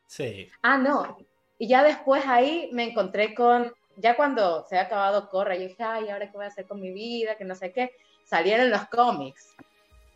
Sí. 0.06 0.48
Ah, 0.62 0.78
no. 0.78 1.18
Y 1.58 1.66
ya 1.66 1.82
después 1.82 2.24
ahí 2.26 2.70
me 2.72 2.84
encontré 2.84 3.34
con, 3.34 3.72
ya 3.96 4.16
cuando 4.16 4.64
se 4.64 4.76
había 4.76 4.86
acabado 4.86 5.28
Corra, 5.28 5.56
yo 5.56 5.62
dije, 5.62 5.82
ay, 5.82 6.08
¿ahora 6.08 6.30
qué 6.30 6.36
voy 6.36 6.44
a 6.44 6.48
hacer 6.48 6.66
con 6.66 6.80
mi 6.80 6.92
vida? 6.92 7.36
Que 7.36 7.44
no 7.44 7.54
sé 7.54 7.72
qué. 7.72 7.90
Salieron 8.24 8.70
los 8.70 8.86
cómics. 8.88 9.56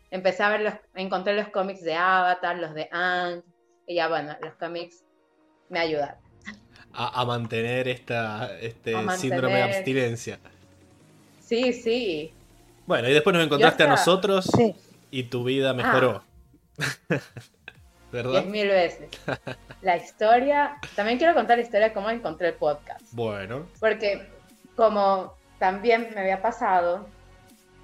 Empecé 0.09 0.43
a 0.43 0.49
ver 0.49 0.61
los, 0.61 0.73
encontré 0.93 1.33
los 1.33 1.49
cómics 1.49 1.81
de 1.81 1.95
Avatar, 1.95 2.57
los 2.57 2.73
de 2.75 2.87
Ang, 2.91 3.41
y 3.87 3.95
ya 3.95 4.07
bueno, 4.07 4.35
los 4.41 4.53
cómics 4.55 5.03
me 5.69 5.79
ayudaron. 5.79 6.22
A, 6.93 7.21
a 7.21 7.25
mantener 7.25 7.87
esta, 7.87 8.57
este 8.59 8.93
mantener- 8.93 9.17
síndrome 9.17 9.55
de 9.55 9.63
abstinencia. 9.63 10.39
Sí, 11.43 11.73
sí. 11.73 12.31
Bueno, 12.85 13.09
y 13.09 13.13
después 13.13 13.33
nos 13.33 13.43
encontraste 13.43 13.83
a 13.83 13.87
nosotros 13.87 14.45
Sí. 14.55 14.75
y 15.11 15.23
tu 15.23 15.43
vida 15.43 15.73
mejoró. 15.73 16.23
Diez 17.09 17.21
¿Verdad? 18.11 18.45
mil 18.45 18.67
veces. 18.67 19.09
La 19.81 19.97
historia, 19.97 20.77
también 20.95 21.17
quiero 21.17 21.33
contar 21.33 21.57
la 21.57 21.63
historia 21.63 21.87
de 21.87 21.93
cómo 21.93 22.09
encontré 22.11 22.49
el 22.49 22.53
podcast. 22.53 23.01
Bueno, 23.11 23.65
Porque 23.79 24.27
como 24.75 25.35
también 25.57 26.09
me 26.13 26.21
había 26.21 26.41
pasado 26.41 27.07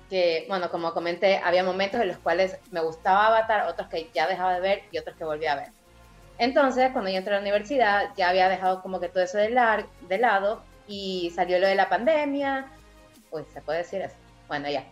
que, 0.09 0.45
bueno, 0.47 0.69
como 0.69 0.93
comenté, 0.93 1.37
había 1.37 1.63
momentos 1.63 1.99
en 2.01 2.09
los 2.09 2.17
cuales 2.17 2.57
me 2.71 2.79
gustaba 2.81 3.27
Avatar, 3.27 3.67
otros 3.67 3.87
que 3.89 4.09
ya 4.13 4.27
dejaba 4.27 4.53
de 4.53 4.59
ver 4.59 4.83
y 4.91 4.97
otros 4.99 5.15
que 5.17 5.23
volví 5.23 5.45
a 5.47 5.55
ver. 5.55 5.67
Entonces, 6.39 6.91
cuando 6.93 7.11
yo 7.11 7.17
entré 7.17 7.33
a 7.33 7.37
la 7.37 7.41
universidad, 7.41 8.09
ya 8.15 8.29
había 8.29 8.47
dejado 8.47 8.81
como 8.81 8.99
que 8.99 9.09
todo 9.09 9.23
eso 9.23 9.37
de, 9.37 9.49
de 10.07 10.17
lado 10.17 10.63
y 10.87 11.31
salió 11.35 11.59
lo 11.59 11.67
de 11.67 11.75
la 11.75 11.89
pandemia. 11.89 12.65
Uy, 13.29 13.43
¿se 13.53 13.61
puede 13.61 13.79
decir 13.79 14.01
eso? 14.01 14.15
Bueno, 14.47 14.69
ya. 14.69 14.85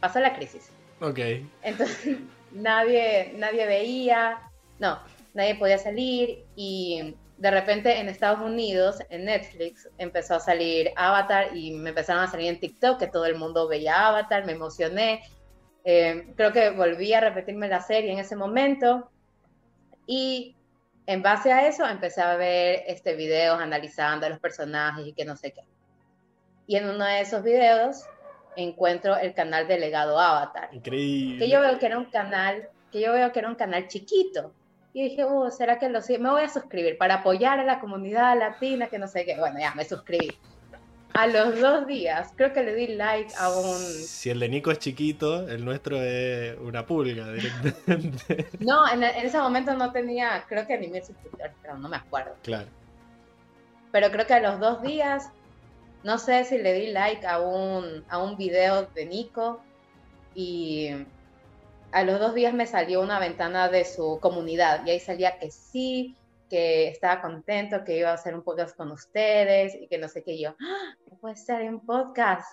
Pasó 0.00 0.20
la 0.20 0.34
crisis. 0.34 0.70
ok. 1.00 1.18
Entonces 1.62 2.18
nadie, 2.52 3.32
nadie 3.36 3.66
veía, 3.66 4.38
no, 4.78 4.98
nadie 5.32 5.54
podía 5.54 5.78
salir 5.78 6.44
y 6.56 7.16
de 7.38 7.50
repente 7.50 7.98
en 7.98 8.08
Estados 8.08 8.40
Unidos, 8.40 8.98
en 9.08 9.24
Netflix, 9.24 9.88
empezó 9.98 10.34
a 10.34 10.40
salir 10.40 10.92
Avatar 10.94 11.56
y 11.56 11.72
me 11.72 11.88
empezaron 11.88 12.22
a 12.22 12.30
salir 12.30 12.48
en 12.48 12.60
TikTok 12.60 12.98
que 12.98 13.06
todo 13.06 13.24
el 13.24 13.36
mundo 13.36 13.66
veía 13.66 14.06
Avatar, 14.08 14.44
me 14.44 14.52
emocioné. 14.52 15.22
Eh, 15.84 16.32
creo 16.36 16.52
que 16.52 16.70
volví 16.70 17.14
a 17.14 17.20
repetirme 17.20 17.66
la 17.66 17.80
serie 17.80 18.12
en 18.12 18.18
ese 18.18 18.36
momento 18.36 19.10
y 20.06 20.54
en 21.06 21.22
base 21.22 21.52
a 21.52 21.66
eso 21.66 21.86
empecé 21.86 22.22
a 22.22 22.36
ver 22.36 22.84
este 22.86 23.14
videos 23.14 23.60
analizando 23.60 24.26
a 24.26 24.28
los 24.28 24.38
personajes 24.38 25.06
y 25.06 25.12
que 25.12 25.24
no 25.24 25.36
sé 25.36 25.52
qué. 25.52 25.62
Y 26.66 26.76
en 26.76 26.88
uno 26.88 27.04
de 27.04 27.20
esos 27.20 27.42
videos 27.42 28.04
encuentro 28.56 29.16
el 29.16 29.34
canal 29.34 29.66
de 29.66 29.78
Legado 29.78 30.18
Avatar 30.18 30.68
Increíble. 30.72 31.38
que 31.38 31.50
yo 31.50 31.60
veo 31.60 31.78
que 31.78 31.86
era 31.86 31.98
un 31.98 32.04
canal, 32.06 32.68
que 32.90 33.00
yo 33.00 33.12
veo 33.12 33.32
que 33.32 33.38
era 33.40 33.48
un 33.48 33.54
canal 33.54 33.88
chiquito. 33.88 34.52
Y 34.94 35.04
dije, 35.04 35.24
oh, 35.24 35.50
¿será 35.50 35.78
que 35.78 35.88
lo? 35.88 36.00
Me 36.20 36.30
voy 36.30 36.42
a 36.42 36.48
suscribir 36.50 36.98
para 36.98 37.16
apoyar 37.16 37.58
a 37.58 37.64
la 37.64 37.80
comunidad 37.80 38.38
latina, 38.38 38.88
que 38.88 38.98
no 38.98 39.08
sé 39.08 39.24
qué. 39.24 39.38
Bueno, 39.38 39.58
ya 39.58 39.74
me 39.74 39.86
suscribí. 39.86 40.36
A 41.14 41.26
los 41.26 41.60
dos 41.60 41.86
días, 41.86 42.32
creo 42.36 42.52
que 42.52 42.62
le 42.62 42.74
di 42.74 42.86
like 42.88 43.32
a 43.38 43.50
un... 43.50 43.76
Si 43.78 44.30
el 44.30 44.40
de 44.40 44.48
Nico 44.48 44.70
es 44.70 44.78
chiquito, 44.78 45.46
el 45.48 45.64
nuestro 45.64 46.00
es 46.02 46.56
una 46.58 46.86
pulga 46.86 47.30
directamente. 47.32 48.48
No, 48.60 48.88
en, 48.90 49.02
en 49.02 49.26
ese 49.26 49.38
momento 49.38 49.74
no 49.74 49.92
tenía, 49.92 50.44
creo 50.48 50.66
que 50.66 50.78
ni 50.78 50.88
mil 50.88 51.04
suscriptores, 51.04 51.52
pero 51.60 51.76
no 51.78 51.88
me 51.88 51.96
acuerdo. 51.96 52.34
claro. 52.42 52.68
Pero 53.90 54.10
creo 54.10 54.26
que 54.26 54.32
a 54.32 54.40
los 54.40 54.58
dos 54.58 54.80
días, 54.80 55.28
no 56.02 56.16
sé 56.16 56.44
si 56.44 56.56
le 56.56 56.72
di 56.72 56.92
like 56.92 57.26
a 57.26 57.40
un, 57.40 58.04
a 58.08 58.18
un 58.22 58.38
video 58.38 58.86
de 58.94 59.04
Nico 59.04 59.62
y 60.34 60.88
a 61.92 62.02
los 62.04 62.18
dos 62.18 62.34
días 62.34 62.54
me 62.54 62.66
salió 62.66 63.02
una 63.02 63.18
ventana 63.18 63.68
de 63.68 63.84
su 63.84 64.18
comunidad 64.20 64.86
y 64.86 64.92
ahí 64.92 65.00
salía 65.00 65.38
que 65.38 65.50
sí, 65.50 66.16
que 66.52 66.88
estaba 66.88 67.22
contento, 67.22 67.82
que 67.82 67.96
iba 67.96 68.10
a 68.10 68.12
hacer 68.12 68.34
un 68.34 68.42
podcast 68.42 68.76
con 68.76 68.90
ustedes 68.90 69.74
y 69.74 69.88
que 69.88 69.96
no 69.96 70.06
sé 70.06 70.22
qué 70.22 70.38
yo. 70.38 70.50
¡Ah! 70.60 70.94
No 71.10 71.16
puede 71.16 71.34
ser 71.34 71.62
un 71.62 71.80
podcast. 71.80 72.46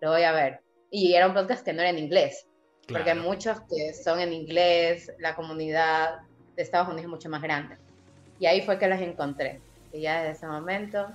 Lo 0.00 0.12
voy 0.12 0.22
a 0.22 0.32
ver. 0.32 0.62
Y 0.90 1.12
era 1.12 1.26
un 1.26 1.34
podcast 1.34 1.62
que 1.62 1.74
no 1.74 1.82
era 1.82 1.90
en 1.90 1.98
inglés, 1.98 2.46
porque 2.88 3.10
hay 3.10 3.18
claro. 3.18 3.28
muchos 3.28 3.60
que 3.68 3.92
son 3.92 4.20
en 4.20 4.32
inglés, 4.32 5.12
la 5.18 5.36
comunidad 5.36 6.20
de 6.56 6.62
Estados 6.62 6.88
Unidos 6.88 7.04
es 7.04 7.10
mucho 7.10 7.28
más 7.28 7.42
grande. 7.42 7.76
Y 8.40 8.46
ahí 8.46 8.62
fue 8.62 8.78
que 8.78 8.88
los 8.88 8.98
encontré. 8.98 9.60
Y 9.92 10.00
ya 10.00 10.22
desde 10.22 10.38
ese 10.38 10.46
momento, 10.46 11.08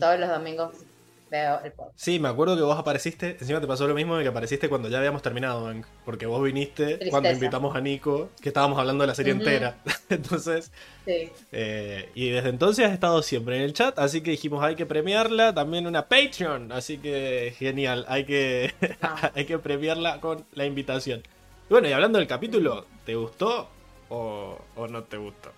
todos 0.00 0.18
los 0.18 0.28
domingos 0.28 0.84
veo 1.32 1.60
el 1.64 1.72
podcast. 1.72 1.98
Sí, 1.98 2.20
me 2.20 2.28
acuerdo 2.28 2.54
que 2.56 2.62
vos 2.62 2.78
apareciste, 2.78 3.36
encima 3.40 3.60
te 3.60 3.66
pasó 3.66 3.88
lo 3.88 3.94
mismo 3.94 4.16
de 4.16 4.22
que 4.22 4.28
apareciste 4.28 4.68
cuando 4.68 4.88
ya 4.88 4.98
habíamos 4.98 5.22
terminado, 5.22 5.64
Bank, 5.64 5.84
porque 6.04 6.26
vos 6.26 6.40
viniste 6.42 6.84
Tristeza. 6.84 7.10
cuando 7.10 7.30
invitamos 7.30 7.74
a 7.74 7.80
Nico, 7.80 8.28
que 8.40 8.50
estábamos 8.50 8.78
hablando 8.78 9.02
de 9.02 9.08
la 9.08 9.14
serie 9.14 9.32
entera. 9.32 9.76
Entonces, 10.10 10.70
Sí. 11.04 11.30
eh, 11.50 12.10
y 12.14 12.28
desde 12.28 12.50
entonces 12.50 12.86
has 12.86 12.92
estado 12.92 13.22
siempre 13.22 13.56
en 13.56 13.62
el 13.62 13.72
chat, 13.72 13.98
así 13.98 14.20
que 14.20 14.30
dijimos 14.30 14.62
hay 14.62 14.76
que 14.76 14.86
premiarla, 14.86 15.52
también 15.52 15.88
una 15.88 16.06
Patreon, 16.06 16.70
así 16.70 16.98
que 16.98 17.54
genial, 17.58 18.04
hay 18.08 18.24
que, 18.24 18.72
Ah. 19.02 19.32
hay 19.34 19.44
que 19.46 19.58
premiarla 19.58 20.20
con 20.20 20.44
la 20.52 20.64
invitación. 20.66 21.22
Y 21.68 21.72
bueno, 21.72 21.88
y 21.88 21.92
hablando 21.92 22.18
del 22.20 22.28
capítulo, 22.28 22.86
¿te 23.04 23.14
gustó 23.16 23.68
o, 24.10 24.58
o 24.76 24.86
no 24.86 25.02
te 25.04 25.16
gustó? 25.16 25.50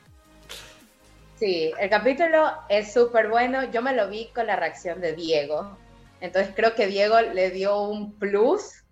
Sí, 1.45 1.75
el 1.79 1.91
capítulo 1.91 2.53
es 2.71 2.95
súper 2.95 3.29
bueno. 3.29 3.71
Yo 3.71 3.83
me 3.83 3.95
lo 3.95 4.09
vi 4.09 4.31
con 4.35 4.47
la 4.47 4.57
reacción 4.57 5.03
de 5.03 5.13
Diego. 5.13 5.77
Entonces 6.23 6.55
creo 6.57 6.75
que 6.75 6.87
Diego 6.87 7.21
le 7.21 7.51
dio 7.51 7.83
un 7.83 8.19
plus. 8.19 8.83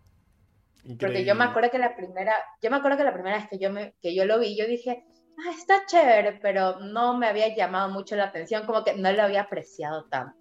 Porque 1.00 1.24
yo 1.24 1.34
me 1.34 1.44
acuerdo 1.44 1.70
que 1.70 1.78
la 1.78 1.96
primera, 1.96 2.34
yo 2.60 2.70
me 2.70 2.76
acuerdo 2.76 2.98
que 2.98 3.04
la 3.04 3.14
primera 3.14 3.38
vez 3.38 3.48
que 3.48 3.58
yo 3.58 3.72
me, 3.72 3.94
que 4.02 4.14
yo 4.14 4.26
lo 4.26 4.38
vi, 4.38 4.54
yo 4.54 4.66
dije, 4.66 5.02
ah, 5.38 5.50
está 5.58 5.86
chévere, 5.86 6.40
pero 6.42 6.78
no 6.80 7.16
me 7.16 7.26
había 7.26 7.56
llamado 7.56 7.88
mucho 7.88 8.16
la 8.16 8.24
atención, 8.24 8.66
como 8.66 8.84
que 8.84 8.96
no 8.96 9.10
lo 9.12 9.22
había 9.22 9.40
apreciado 9.40 10.04
tanto. 10.10 10.36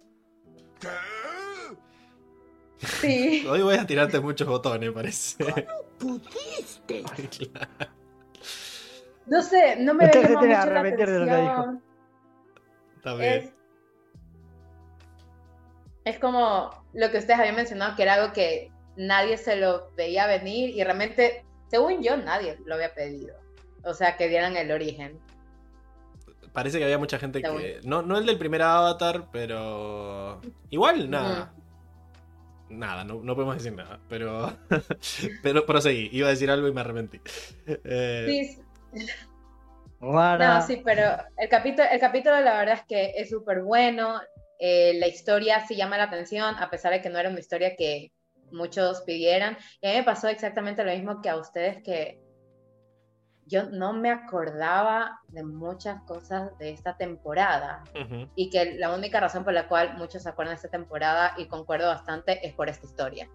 Sí. 2.76 3.46
Hoy 3.48 3.62
voy 3.62 3.76
a 3.76 3.86
tirarte 3.86 4.20
muchos 4.20 4.46
botones, 4.46 4.90
parece. 4.92 5.64
pudiste? 5.98 7.04
Claro. 7.38 7.90
No 9.24 9.40
sé, 9.40 9.76
no 9.76 9.94
me 9.94 10.04
había 10.04 10.20
llamado 10.20 10.40
mucho 10.40 10.52
la 10.52 10.60
arrepentir 10.60 11.08
de 11.08 11.18
lo 11.18 11.24
que 11.24 11.40
dijo. 11.40 11.91
Está 13.02 13.16
bien. 13.16 13.32
Es, 13.32 13.52
es 16.04 16.18
como 16.20 16.70
lo 16.92 17.10
que 17.10 17.18
ustedes 17.18 17.40
habían 17.40 17.56
mencionado, 17.56 17.96
que 17.96 18.02
era 18.04 18.14
algo 18.14 18.32
que 18.32 18.70
nadie 18.96 19.38
se 19.38 19.56
lo 19.56 19.90
veía 19.96 20.28
venir 20.28 20.70
y 20.70 20.84
realmente, 20.84 21.44
según 21.68 22.00
yo, 22.00 22.16
nadie 22.16 22.58
lo 22.64 22.76
había 22.76 22.94
pedido. 22.94 23.34
O 23.82 23.92
sea, 23.92 24.16
que 24.16 24.28
dieran 24.28 24.56
el 24.56 24.70
origen. 24.70 25.18
Parece 26.52 26.78
que 26.78 26.84
había 26.84 26.98
mucha 26.98 27.18
gente 27.18 27.42
que. 27.42 27.80
No, 27.82 28.02
no 28.02 28.18
el 28.18 28.26
del 28.26 28.38
primer 28.38 28.62
avatar, 28.62 29.30
pero. 29.32 30.40
Igual, 30.70 31.10
nada. 31.10 31.52
Nada, 32.68 33.02
no, 33.02 33.20
no 33.20 33.34
podemos 33.34 33.56
decir 33.56 33.72
nada. 33.72 33.98
Pero. 34.08 34.52
pero 35.42 35.66
proseguí. 35.66 36.08
Iba 36.12 36.28
a 36.28 36.30
decir 36.30 36.52
algo 36.52 36.68
y 36.68 36.72
me 36.72 36.82
arrepentí. 36.82 37.20
Eh, 37.66 38.56
Sí, 38.94 39.02
Guarda. 40.02 40.58
No, 40.58 40.66
sí, 40.66 40.82
pero 40.84 41.16
el 41.36 41.48
capítulo, 41.48 41.88
el 41.88 42.00
capítulo 42.00 42.40
la 42.40 42.58
verdad 42.58 42.74
es 42.74 42.84
que 42.86 43.12
es 43.16 43.30
súper 43.30 43.62
bueno. 43.62 44.20
eh, 44.58 44.94
la 44.98 45.06
historia 45.06 45.64
sí 45.66 45.76
llama 45.76 45.96
la 45.96 46.04
atención, 46.04 46.56
a 46.56 46.70
pesar 46.70 46.92
de 46.92 47.00
que 47.00 47.08
no 47.08 47.18
era 47.18 47.28
una 47.28 47.40
historia 47.40 47.76
que 47.76 48.12
muchos 48.50 49.02
pidieran. 49.02 49.56
Y 49.80 49.86
a 49.86 49.90
mí 49.90 49.96
me 49.98 50.02
pasó 50.04 50.28
exactamente 50.28 50.84
lo 50.84 50.92
mismo 50.92 51.20
que 51.22 51.28
a 51.28 51.36
ustedes, 51.36 51.82
que 51.82 52.20
yo 53.46 53.64
no 53.70 53.92
me 53.92 54.10
acordaba 54.10 55.20
de 55.28 55.44
muchas 55.44 56.02
cosas 56.02 56.56
de 56.58 56.70
esta 56.70 56.96
temporada. 56.96 57.84
ujú. 57.94 58.28
Y 58.34 58.50
que 58.50 58.74
la 58.74 58.94
única 58.94 59.20
razón 59.20 59.44
por 59.44 59.52
la 59.52 59.68
cual 59.68 59.96
muchos 59.98 60.22
se 60.24 60.28
acuerdan 60.28 60.54
de 60.54 60.56
esta 60.56 60.68
temporada, 60.68 61.34
y 61.36 61.46
concuerdo 61.46 61.86
bastante, 61.88 62.44
es 62.46 62.54
por 62.54 62.68
esta 62.68 62.86
historia. 62.86 63.28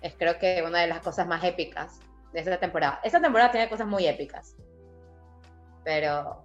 Es 0.00 0.14
creo 0.18 0.38
que 0.38 0.62
una 0.66 0.80
de 0.80 0.86
las 0.86 1.00
cosas 1.00 1.26
más 1.26 1.44
épicas 1.44 2.00
de 2.32 2.40
esta 2.40 2.58
temporada. 2.58 3.00
Esta 3.02 3.20
temporada 3.20 3.50
tiene 3.50 3.68
cosas 3.68 3.86
muy 3.86 4.06
épicas. 4.06 4.56
Pero, 5.84 6.44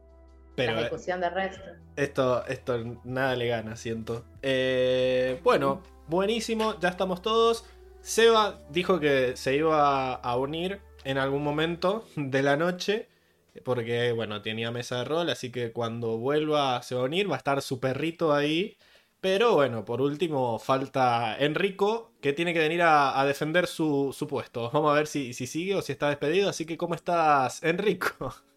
Pero 0.56 0.74
la 0.74 0.80
eh, 0.80 0.82
ejecución 0.84 1.21
de 1.21 1.30
resto. 1.30 1.63
esto, 1.95 2.45
esto 2.48 3.00
nada 3.04 3.36
le 3.36 3.48
gana, 3.48 3.76
siento. 3.76 4.26
Eh, 4.41 5.39
bueno, 5.43 5.82
buenísimo. 6.08 6.80
Ya 6.80 6.89
estamos 6.89 7.21
todos. 7.21 7.65
Seba 8.02 8.62
dijo 8.69 9.00
que 9.00 9.36
se 9.36 9.56
iba 9.56 10.13
a 10.13 10.38
unir 10.38 10.82
en 11.04 11.17
algún 11.17 11.43
momento 11.43 12.06
de 12.15 12.43
la 12.43 12.58
noche. 12.58 13.10
Porque, 13.63 14.12
bueno, 14.12 14.41
tenía 14.41 14.71
mesa 14.71 14.98
de 15.00 15.06
rol. 15.06 15.30
Así 15.30 15.52
que 15.52 15.71
cuando 15.71 16.17
vuelva 16.17 16.82
se 16.84 16.95
va 16.95 17.02
a 17.02 17.06
unir. 17.06 17.30
Va 17.30 17.36
a 17.36 17.38
estar 17.38 17.62
su 17.62 17.80
perrito 17.80 18.34
ahí. 18.34 18.78
Pero 19.21 19.54
bueno, 19.56 19.86
por 19.86 20.02
último 20.02 20.60
falta 20.60 21.36
Enrico, 21.39 22.12
que 22.21 22.34
tiene 22.34 22.54
que 22.54 22.60
venir 22.60 22.84
a, 22.84 23.19
a 23.19 23.26
defender 23.26 23.65
su, 23.67 24.13
su, 24.15 24.28
puesto. 24.28 24.69
Vamos 24.71 24.91
a 24.91 24.95
ver 24.95 25.08
si, 25.08 25.34
si 25.34 25.48
sigue 25.48 25.76
o 25.76 25.82
si 25.82 25.93
está 25.93 26.10
despedido. 26.10 26.50
Así 26.50 26.65
que, 26.65 26.78
¿cómo 26.78 26.93
estás, 26.95 27.63
Enrico? 27.63 28.36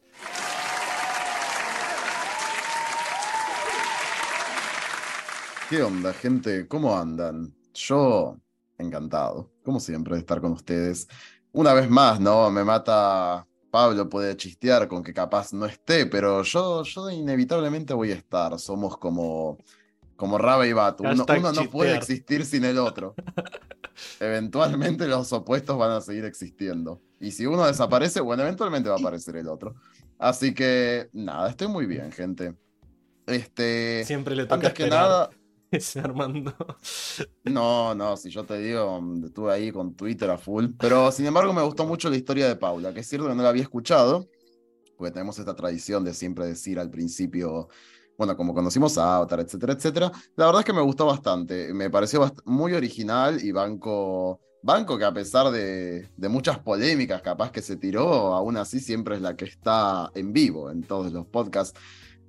¿Qué 5.68 5.82
onda, 5.82 6.14
gente? 6.14 6.66
¿Cómo 6.66 6.96
andan? 6.96 7.54
Yo, 7.74 8.38
encantado, 8.78 9.50
como 9.62 9.80
siempre, 9.80 10.14
de 10.14 10.20
estar 10.20 10.40
con 10.40 10.52
ustedes. 10.52 11.06
Una 11.52 11.74
vez 11.74 11.90
más, 11.90 12.18
¿no? 12.18 12.50
Me 12.50 12.64
mata. 12.64 13.46
Pablo 13.70 14.08
puede 14.08 14.34
chistear 14.34 14.88
con 14.88 15.02
que 15.02 15.12
capaz 15.12 15.52
no 15.52 15.66
esté, 15.66 16.06
pero 16.06 16.42
yo, 16.42 16.84
yo 16.84 17.10
inevitablemente 17.10 17.92
voy 17.92 18.12
a 18.12 18.14
estar. 18.14 18.58
Somos 18.58 18.96
como, 18.96 19.58
como 20.16 20.38
Raba 20.38 20.66
y 20.66 20.72
Batu. 20.72 21.04
Uno, 21.04 21.26
uno 21.28 21.52
no 21.52 21.64
puede 21.70 21.94
existir 21.94 22.46
sin 22.46 22.64
el 22.64 22.78
otro. 22.78 23.14
eventualmente 24.20 25.06
los 25.06 25.30
opuestos 25.34 25.76
van 25.76 25.90
a 25.90 26.00
seguir 26.00 26.24
existiendo. 26.24 27.02
Y 27.20 27.32
si 27.32 27.44
uno 27.44 27.66
desaparece, 27.66 28.22
bueno, 28.22 28.42
eventualmente 28.42 28.88
va 28.88 28.96
a 28.96 29.00
aparecer 29.00 29.36
el 29.36 29.48
otro. 29.48 29.74
Así 30.18 30.54
que, 30.54 31.10
nada, 31.12 31.50
estoy 31.50 31.68
muy 31.68 31.84
bien, 31.84 32.10
gente. 32.10 32.54
Este, 33.26 34.02
Siempre 34.06 34.34
le 34.34 34.44
toca 34.44 34.54
antes 34.54 34.72
que 34.72 34.84
esperar. 34.84 35.02
nada, 35.02 35.30
Armando. 36.02 36.54
No, 37.44 37.94
no, 37.94 38.16
si 38.16 38.30
yo 38.30 38.44
te 38.44 38.58
digo, 38.58 39.00
estuve 39.24 39.52
ahí 39.52 39.72
con 39.72 39.94
Twitter 39.94 40.30
a 40.30 40.38
full. 40.38 40.66
Pero 40.78 41.12
sin 41.12 41.26
embargo, 41.26 41.52
me 41.52 41.62
gustó 41.62 41.86
mucho 41.86 42.08
la 42.10 42.16
historia 42.16 42.48
de 42.48 42.56
Paula, 42.56 42.92
que 42.92 43.00
es 43.00 43.08
cierto 43.08 43.28
que 43.28 43.34
no 43.34 43.42
la 43.42 43.50
había 43.50 43.62
escuchado, 43.62 44.28
porque 44.96 45.12
tenemos 45.12 45.38
esta 45.38 45.54
tradición 45.54 46.04
de 46.04 46.14
siempre 46.14 46.46
decir 46.46 46.78
al 46.78 46.90
principio, 46.90 47.68
bueno, 48.16 48.36
como 48.36 48.54
conocimos 48.54 48.98
a 48.98 49.16
Avatar, 49.16 49.40
etcétera, 49.40 49.74
etcétera. 49.74 50.12
La 50.36 50.46
verdad 50.46 50.60
es 50.60 50.66
que 50.66 50.72
me 50.72 50.82
gustó 50.82 51.06
bastante. 51.06 51.72
Me 51.74 51.90
pareció 51.90 52.32
muy 52.44 52.72
original 52.74 53.42
y 53.44 53.52
banco. 53.52 54.40
Banco 54.60 54.98
que 54.98 55.04
a 55.04 55.12
pesar 55.14 55.52
de, 55.52 56.08
de 56.16 56.28
muchas 56.28 56.58
polémicas 56.58 57.22
capaz 57.22 57.52
que 57.52 57.62
se 57.62 57.76
tiró, 57.76 58.34
aún 58.34 58.56
así 58.56 58.80
siempre 58.80 59.14
es 59.14 59.22
la 59.22 59.36
que 59.36 59.44
está 59.44 60.10
en 60.14 60.32
vivo 60.32 60.70
en 60.72 60.82
todos 60.82 61.12
los 61.12 61.26
podcasts. 61.26 61.78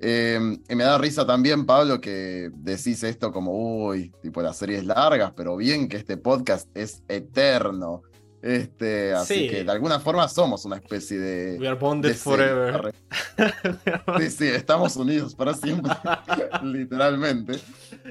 Eh, 0.01 0.39
y 0.69 0.75
me 0.75 0.83
da 0.83 0.97
risa 0.97 1.25
también, 1.25 1.65
Pablo, 1.65 1.99
que 1.99 2.49
decís 2.53 3.03
esto 3.03 3.31
como, 3.31 3.51
uy, 3.87 4.11
tipo 4.21 4.41
las 4.41 4.57
series 4.57 4.85
largas, 4.85 5.33
pero 5.35 5.57
bien 5.57 5.89
que 5.89 5.97
este 5.97 6.17
podcast 6.17 6.69
es 6.75 7.03
eterno. 7.07 8.03
Este, 8.41 9.11
así 9.13 9.33
Sí. 9.33 9.49
que 9.49 9.63
de 9.65 9.71
alguna 9.71 9.99
forma 9.99 10.25
somos 10.29 10.63
una 10.63 10.77
especie 10.77 11.19
de. 11.19 11.57
We 11.59 11.67
are 11.67 11.77
bonded 11.77 12.09
de 12.11 12.15
forever. 12.15 12.93
Sí, 14.19 14.29
sí, 14.29 14.47
estamos 14.47 14.95
unidos 14.95 15.35
para 15.35 15.53
siempre, 15.53 15.91
literalmente. 16.63 17.59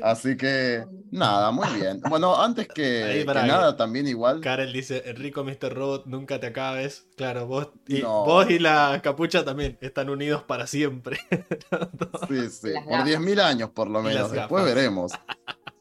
Así 0.03 0.37
que, 0.37 0.85
nada, 1.11 1.51
muy 1.51 1.69
bien. 1.81 2.01
Bueno, 2.09 2.41
antes 2.41 2.69
que, 2.69 3.05
Ahí, 3.05 3.19
que 3.21 3.25
pará, 3.25 3.47
nada, 3.47 3.77
también 3.77 4.07
igual. 4.07 4.41
Karel 4.41 4.73
dice, 4.73 5.03
Enrico 5.07 5.45
Mr. 5.45 5.73
Robot, 5.75 6.07
nunca 6.07 6.39
te 6.41 6.47
acabes. 6.49 7.07
Claro, 7.17 7.47
vos 7.47 7.69
y, 7.87 8.01
No. 8.03 8.25
vos 8.25 8.49
y 8.51 8.59
la 8.59 9.01
capucha 9.03 9.45
también 9.45 9.79
están 9.81 10.11
unidos 10.11 10.43
para 10.45 10.67
siempre. 10.67 11.19
Sí, 12.29 12.51
sí, 12.51 12.73
por 12.75 12.91
gafas. 12.93 13.09
10.000 13.09 13.41
años 13.41 13.71
por 13.71 13.89
lo 13.89 14.03
menos. 14.03 14.31
Después 14.31 14.65
veremos. 14.65 15.13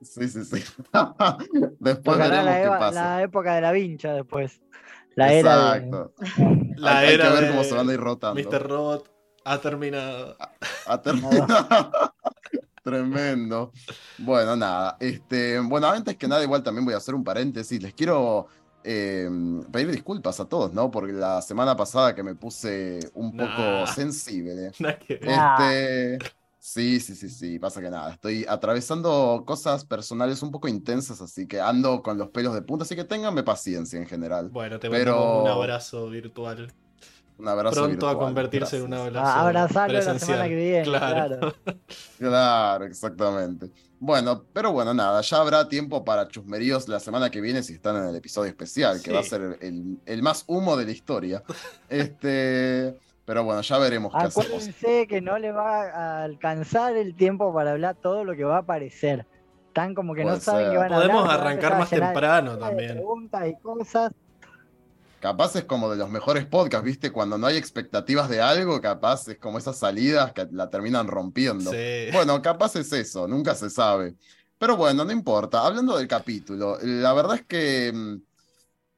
Sí, 0.02 0.28
sí, 0.30 0.44
sí. 0.46 0.64
Después 1.80 2.18
Tocará 2.18 2.44
veremos 2.44 2.46
la, 2.46 2.62
qué 2.62 2.68
pasa. 2.70 2.92
la 3.18 3.22
época 3.24 3.56
de 3.56 3.62
la 3.62 3.72
vincha 3.72 4.14
después. 4.14 4.62
La 5.16 5.34
era 5.34 5.74
de- 5.74 5.78
Exacto. 5.88 6.14
La 6.78 7.00
hay, 7.00 7.08
hay 7.10 7.14
era 7.16 7.28
que 7.30 7.34
ver 7.34 7.44
de 7.46 7.50
cómo 7.50 7.64
se 7.64 7.74
van 7.74 7.90
a 7.90 7.94
ir 7.94 8.00
rotando. 8.00 8.42
Mr. 8.42 8.68
Robot 8.68 9.10
ha 9.44 9.58
terminado. 9.60 10.38
Ha 10.86 11.02
terminado. 11.02 11.48
Tremendo. 12.92 13.72
Bueno, 14.18 14.56
nada. 14.56 14.96
Este, 15.00 15.60
bueno, 15.60 15.88
antes 15.88 16.16
que 16.16 16.28
nada, 16.28 16.44
igual 16.44 16.64
también 16.64 16.86
voy 16.86 16.94
a 16.94 16.98
hacer 16.98 17.14
un 17.16 17.24
paréntesis. 17.24 17.82
Les 17.82 17.94
quiero 17.94 18.48
eh, 18.84 19.30
pedir 19.72 19.92
disculpas 19.92 20.40
a 20.40 20.46
todos, 20.46 20.72
¿no? 20.74 20.90
Porque 20.90 21.12
la 21.12 21.42
semana 21.42 21.76
pasada 21.76 22.16
que 22.16 22.24
me 22.24 22.36
puse 22.36 23.00
un 23.14 23.32
poco 23.32 23.46
Nah. 23.62 23.86
sensible. 23.88 24.72
Nada 24.80 24.98
que 25.00 25.16
ver. 25.18 25.30
Ah. 25.38 25.58
Este, 25.70 26.18
sí, 26.58 27.00
sí, 27.02 27.16
sí, 27.16 27.30
sí, 27.30 27.60
pasa 27.60 27.82
que 27.82 27.90
nada, 27.90 28.12
estoy 28.14 28.46
atravesando 28.48 29.44
cosas 29.46 29.84
personales 29.86 30.42
un 30.42 30.52
poco 30.52 30.68
intensas, 30.68 31.22
así 31.22 31.48
que 31.48 31.60
ando 31.62 32.02
con 32.02 32.18
los 32.18 32.30
pelos 32.30 32.54
de 32.54 32.62
punta, 32.62 32.84
así 32.84 32.96
que 32.96 33.04
ténganme 33.06 33.44
paciencia 33.44 34.00
en 34.00 34.06
general. 34.06 34.50
Bueno, 34.50 34.80
te 34.80 34.90
pero- 34.90 35.14
mandamos 35.16 35.44
un 35.44 35.50
abrazo 35.50 36.10
virtual. 36.10 36.74
Un 37.40 37.48
abrazo 37.48 37.84
Pronto 37.84 38.10
a 38.10 38.18
convertirse 38.18 38.78
en 38.78 38.84
un 38.84 38.90
gracias. 38.90 39.16
abrazo 39.16 39.38
a 39.38 39.42
abrazarlo 39.42 39.94
la 40.00 40.20
semana 40.20 40.48
que 40.48 40.56
viene. 40.56 40.84
Claro. 40.84 41.38
Claro. 41.40 41.56
Claro, 42.18 42.86
exactamente. 42.86 43.70
Bueno, 44.00 44.44
pero 44.54 44.72
bueno, 44.72 44.94
nada, 44.94 45.22
ya 45.22 45.38
habrá 45.38 45.68
tiempo 45.68 46.04
para 46.06 46.28
chusmeríos 46.28 46.88
la 46.88 47.00
semana 47.00 47.30
que 47.30 47.42
viene 47.42 47.64
si 47.64 47.74
están 47.74 47.96
en 47.98 48.06
el 48.10 48.16
episodio 48.16 48.50
especial, 48.50 49.02
que 49.02 49.12
va 49.12 49.20
a 49.20 49.24
ser 49.24 49.58
el, 49.62 49.98
el 50.06 50.24
más 50.24 50.44
humo 50.48 50.76
de 50.78 50.86
la 50.86 50.92
historia. 50.92 51.44
Este, 51.90 52.98
pero 53.26 53.44
bueno, 53.44 53.62
ya 53.62 53.78
veremos 53.78 54.12
qué 54.14 54.18
hacemos. 54.26 54.46
Acuérdense 54.48 55.08
que 55.08 55.22
no 55.22 55.38
le 55.38 55.52
va 55.52 55.84
a 55.84 56.24
alcanzar 56.24 56.96
el 56.96 57.16
tiempo 57.16 57.54
para 57.54 57.72
hablar 57.72 57.96
todo 58.02 58.24
lo 58.24 58.36
que 58.36 58.44
va 58.44 58.58
a 58.58 58.60
aparecer. 58.60 59.26
Están 59.68 59.94
como 59.96 60.14
que 60.16 60.26
no 60.26 60.38
saben 60.40 60.66
ser. 60.66 60.72
qué 60.72 60.78
van 60.78 60.94
a 60.94 60.96
Podemos 60.98 61.22
hablar. 61.24 61.40
arrancar 61.42 61.78
más 61.78 61.90
temprano 61.90 62.58
también. 62.58 62.94
Preguntas 62.94 63.48
y 63.48 63.56
cosas. 63.62 64.12
Capaz 65.20 65.56
es 65.56 65.66
como 65.66 65.90
de 65.90 65.98
los 65.98 66.10
mejores 66.10 66.46
podcasts, 66.46 66.86
¿viste? 66.86 67.12
Cuando 67.12 67.38
no 67.38 67.48
hay 67.48 67.58
expectativas 67.58 68.30
de 68.30 68.40
algo, 68.42 68.80
capaz 68.82 69.28
es 69.28 69.40
como 69.40 69.58
esas 69.58 69.78
salidas 69.78 70.32
que 70.32 70.48
la 70.52 70.70
terminan 70.70 71.08
rompiendo. 71.08 71.72
Sí. 71.72 72.10
Bueno, 72.14 72.42
capaz 72.42 72.76
es 72.76 72.92
eso, 72.94 73.28
nunca 73.28 73.56
se 73.56 73.70
sabe. 73.70 74.16
Pero 74.60 74.78
bueno, 74.78 75.04
no 75.04 75.12
importa. 75.12 75.66
Hablando 75.66 75.98
del 75.98 76.08
capítulo, 76.08 76.78
la 76.82 77.14
verdad 77.14 77.36
es 77.38 77.46
que, 77.46 77.92
mm, 77.94 78.16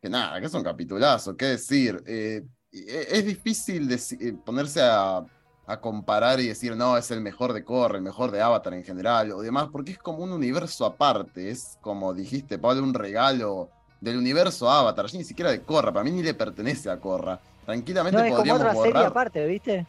que 0.01 0.09
nada, 0.09 0.39
que 0.39 0.47
es 0.47 0.53
un 0.53 0.63
capitulazo, 0.63 1.35
qué 1.37 1.45
decir. 1.45 2.01
Eh, 2.05 2.45
e- 2.71 3.07
es 3.11 3.25
difícil 3.25 3.89
eh, 3.91 4.33
ponerse 4.45 4.81
a, 4.81 5.25
a 5.67 5.81
comparar 5.81 6.39
y 6.39 6.47
decir, 6.47 6.75
no, 6.75 6.97
es 6.97 7.11
el 7.11 7.21
mejor 7.21 7.53
de 7.53 7.63
Korra, 7.63 7.97
el 7.97 8.03
mejor 8.03 8.31
de 8.31 8.41
Avatar 8.41 8.73
en 8.73 8.83
general 8.83 9.31
o 9.31 9.41
demás, 9.41 9.69
porque 9.71 9.91
es 9.93 9.99
como 9.99 10.23
un 10.23 10.31
universo 10.31 10.85
aparte. 10.85 11.49
Es 11.49 11.77
como 11.81 12.13
dijiste, 12.13 12.57
Pablo, 12.57 12.83
un 12.83 12.93
regalo 12.93 13.69
del 14.01 14.17
universo 14.17 14.69
Avatar, 14.69 15.05
ya 15.07 15.17
ni 15.17 15.23
siquiera 15.23 15.51
de 15.51 15.61
Korra, 15.61 15.91
para 15.91 16.03
mí 16.03 16.11
ni 16.11 16.23
le 16.23 16.33
pertenece 16.33 16.89
a 16.89 16.97
Korra. 16.97 17.39
Tranquilamente 17.65 18.17
No, 18.17 18.23
es 18.23 18.29
como 18.29 18.37
podríamos 18.37 18.61
otra 18.61 18.73
serie 18.73 18.93
borrar. 18.93 19.07
aparte, 19.07 19.45
¿viste? 19.45 19.85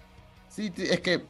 Sí, 0.48 0.72
es 0.76 1.00
que, 1.00 1.24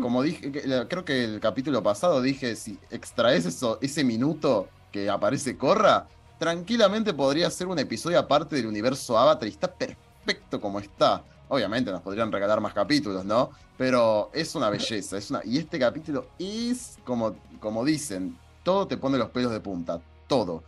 como 0.00 0.22
dije, 0.22 0.50
creo 0.88 1.04
que 1.04 1.24
el 1.24 1.40
capítulo 1.40 1.82
pasado 1.82 2.20
dije, 2.20 2.56
si 2.56 2.78
extraes 2.90 3.46
eso, 3.46 3.78
ese 3.80 4.04
minuto 4.04 4.68
que 4.90 5.08
aparece 5.08 5.56
Korra, 5.56 6.06
tranquilamente 6.38 7.14
podría 7.14 7.48
ser 7.50 7.68
un 7.68 7.78
episodio 7.78 8.18
aparte 8.18 8.56
del 8.56 8.66
universo 8.66 9.16
Avatar 9.16 9.48
y 9.48 9.52
está 9.52 9.72
perfecto 9.72 10.60
como 10.60 10.80
está. 10.80 11.22
Obviamente 11.48 11.90
nos 11.90 12.00
podrían 12.00 12.32
regalar 12.32 12.60
más 12.60 12.72
capítulos, 12.72 13.24
¿no? 13.24 13.50
Pero 13.76 14.30
es 14.32 14.54
una 14.54 14.70
belleza, 14.70 15.16
es 15.18 15.30
una... 15.30 15.40
Y 15.44 15.58
este 15.58 15.78
capítulo 15.78 16.26
es, 16.38 16.98
como, 17.04 17.36
como 17.60 17.84
dicen, 17.84 18.36
todo 18.62 18.86
te 18.86 18.96
pone 18.96 19.18
los 19.18 19.30
pelos 19.30 19.52
de 19.52 19.60
punta, 19.60 20.00
todo. 20.26 20.62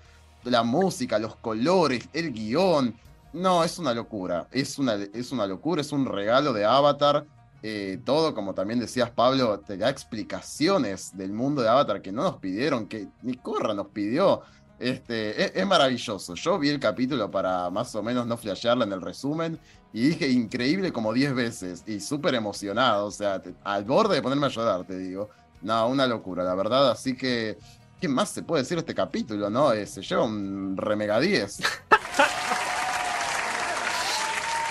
La 0.46 0.62
música, 0.62 1.18
los 1.18 1.36
colores, 1.36 2.08
el 2.12 2.32
guion. 2.32 2.94
No, 3.32 3.62
es 3.64 3.78
una 3.78 3.92
locura, 3.92 4.48
es 4.50 4.78
una, 4.78 4.94
es 4.94 5.30
una 5.32 5.46
locura, 5.46 5.80
es 5.82 5.92
un 5.92 6.06
regalo 6.06 6.52
de 6.52 6.64
Avatar. 6.64 7.26
eh, 7.62 7.98
todo, 8.04 8.34
como 8.34 8.54
también 8.54 8.78
decías, 8.78 9.10
Pablo, 9.10 9.60
te 9.60 9.76
da 9.76 9.90
explicaciones 9.90 11.16
del 11.16 11.32
mundo 11.32 11.62
de 11.62 11.68
Avatar 11.68 12.00
que 12.00 12.12
no 12.12 12.22
nos 12.22 12.36
pidieron, 12.36 12.86
que 12.86 13.08
ni 13.22 13.34
Corra 13.34 13.74
nos 13.74 13.88
pidió. 13.88 14.42
Este, 14.78 15.58
es, 15.58 15.66
maravilloso. 15.66 16.34
Yo 16.34 16.58
vi 16.58 16.68
el 16.68 16.78
capítulo 16.78 17.30
para 17.30 17.70
más 17.70 17.94
o 17.94 18.02
menos 18.02 18.26
no 18.26 18.36
flashearla 18.36 18.84
en 18.84 18.92
el 18.92 19.00
resumen 19.00 19.58
y 19.92 20.08
dije 20.08 20.28
increíble 20.28 20.92
como 20.92 21.12
10 21.14 21.34
veces 21.34 21.84
y 21.86 22.00
súper 22.00 22.34
emocionado, 22.34 23.06
o 23.06 23.10
sea, 23.10 23.42
al 23.64 23.84
borde 23.84 24.16
de 24.16 24.22
ponerme 24.22 24.46
a 24.46 24.50
llorar, 24.50 24.84
te 24.84 24.98
digo. 24.98 25.30
No, 25.62 25.88
una 25.88 26.06
locura, 26.06 26.44
la 26.44 26.54
verdad. 26.54 26.90
Así 26.90 27.16
que, 27.16 27.58
¿qué 28.00 28.08
más 28.08 28.30
se 28.30 28.42
puede 28.42 28.62
decir 28.62 28.76
de 28.76 28.80
este 28.80 28.94
capítulo, 28.94 29.50
no? 29.50 29.72
Eh, 29.72 29.86
se 29.86 30.02
lleva 30.02 30.24
un 30.24 30.76
remega 30.76 31.20
10. 31.20 31.60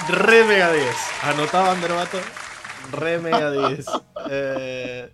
Re 0.07 0.43
Mega 0.43 0.71
10. 0.71 0.95
Anotaba 1.23 1.71
Anderbato. 1.71 2.19
Re 2.91 3.19
Mega 3.19 3.51
10. 3.51 3.85
Eh, 4.27 5.11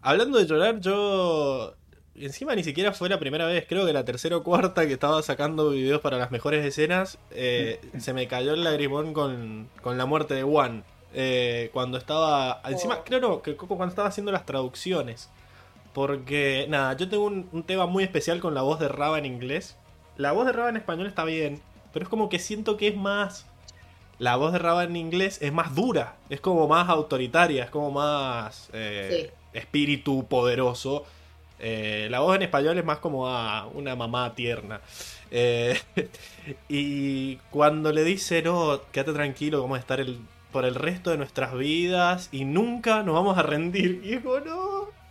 hablando 0.00 0.36
de 0.36 0.46
llorar, 0.46 0.80
yo. 0.80 1.76
Encima 2.16 2.56
ni 2.56 2.64
siquiera 2.64 2.92
fue 2.92 3.08
la 3.08 3.20
primera 3.20 3.46
vez, 3.46 3.66
creo 3.68 3.86
que 3.86 3.92
la 3.92 4.04
tercera 4.04 4.36
o 4.36 4.42
cuarta 4.42 4.84
que 4.84 4.94
estaba 4.94 5.22
sacando 5.22 5.70
videos 5.70 6.00
para 6.00 6.18
las 6.18 6.32
mejores 6.32 6.64
escenas, 6.66 7.18
eh, 7.30 7.80
se 8.00 8.12
me 8.12 8.26
cayó 8.26 8.54
el 8.54 8.64
lagrimón 8.64 9.12
con, 9.14 9.68
con 9.80 9.96
la 9.96 10.06
muerte 10.06 10.34
de 10.34 10.42
Juan. 10.42 10.82
Eh, 11.14 11.70
cuando 11.72 11.98
estaba. 11.98 12.60
Encima, 12.64 13.04
creo 13.04 13.20
no, 13.20 13.42
que 13.42 13.54
cuando 13.54 13.86
estaba 13.86 14.08
haciendo 14.08 14.32
las 14.32 14.44
traducciones. 14.44 15.28
Porque, 15.92 16.66
nada, 16.68 16.96
yo 16.96 17.08
tengo 17.08 17.24
un, 17.24 17.48
un 17.52 17.64
tema 17.64 17.86
muy 17.86 18.04
especial 18.04 18.40
con 18.40 18.54
la 18.54 18.62
voz 18.62 18.80
de 18.80 18.88
Raba 18.88 19.18
en 19.18 19.26
inglés. 19.26 19.76
la 20.16 20.32
voz 20.32 20.46
de 20.46 20.52
Raba 20.52 20.70
en 20.70 20.76
español 20.76 21.06
está 21.06 21.24
bien, 21.24 21.60
pero 21.92 22.04
es 22.04 22.08
como 22.08 22.28
que 22.28 22.38
siento 22.38 22.76
que 22.76 22.88
es 22.88 22.96
más. 22.96 23.46
La 24.18 24.36
voz 24.36 24.52
de 24.52 24.58
Raba 24.58 24.84
en 24.84 24.96
inglés 24.96 25.38
es 25.42 25.52
más 25.52 25.74
dura, 25.74 26.16
es 26.30 26.40
como 26.40 26.68
más 26.68 26.88
autoritaria, 26.88 27.64
es 27.64 27.70
como 27.70 27.90
más 27.90 28.70
eh, 28.72 29.32
espíritu 29.52 30.26
poderoso. 30.28 31.04
Eh, 31.58 32.08
la 32.10 32.20
voz 32.20 32.36
en 32.36 32.42
español 32.42 32.78
es 32.78 32.84
más 32.84 32.98
como 32.98 33.28
a 33.28 33.66
una 33.66 33.96
mamá 33.96 34.34
tierna. 34.34 34.80
Eh, 35.30 35.78
y 36.68 37.36
cuando 37.50 37.92
le 37.92 38.04
dice, 38.04 38.42
no, 38.42 38.80
quédate 38.92 39.12
tranquilo, 39.12 39.60
vamos 39.62 39.76
a 39.78 39.80
estar 39.80 40.00
el, 40.00 40.18
por 40.52 40.64
el 40.64 40.74
resto 40.74 41.10
de 41.10 41.18
nuestras 41.18 41.56
vidas 41.56 42.28
y 42.32 42.44
nunca 42.44 43.02
nos 43.02 43.14
vamos 43.14 43.38
a 43.38 43.42
rendir. 43.42 44.02
Y 44.04 44.14
es 44.14 44.20
como, 44.22 44.40
no 44.40 45.01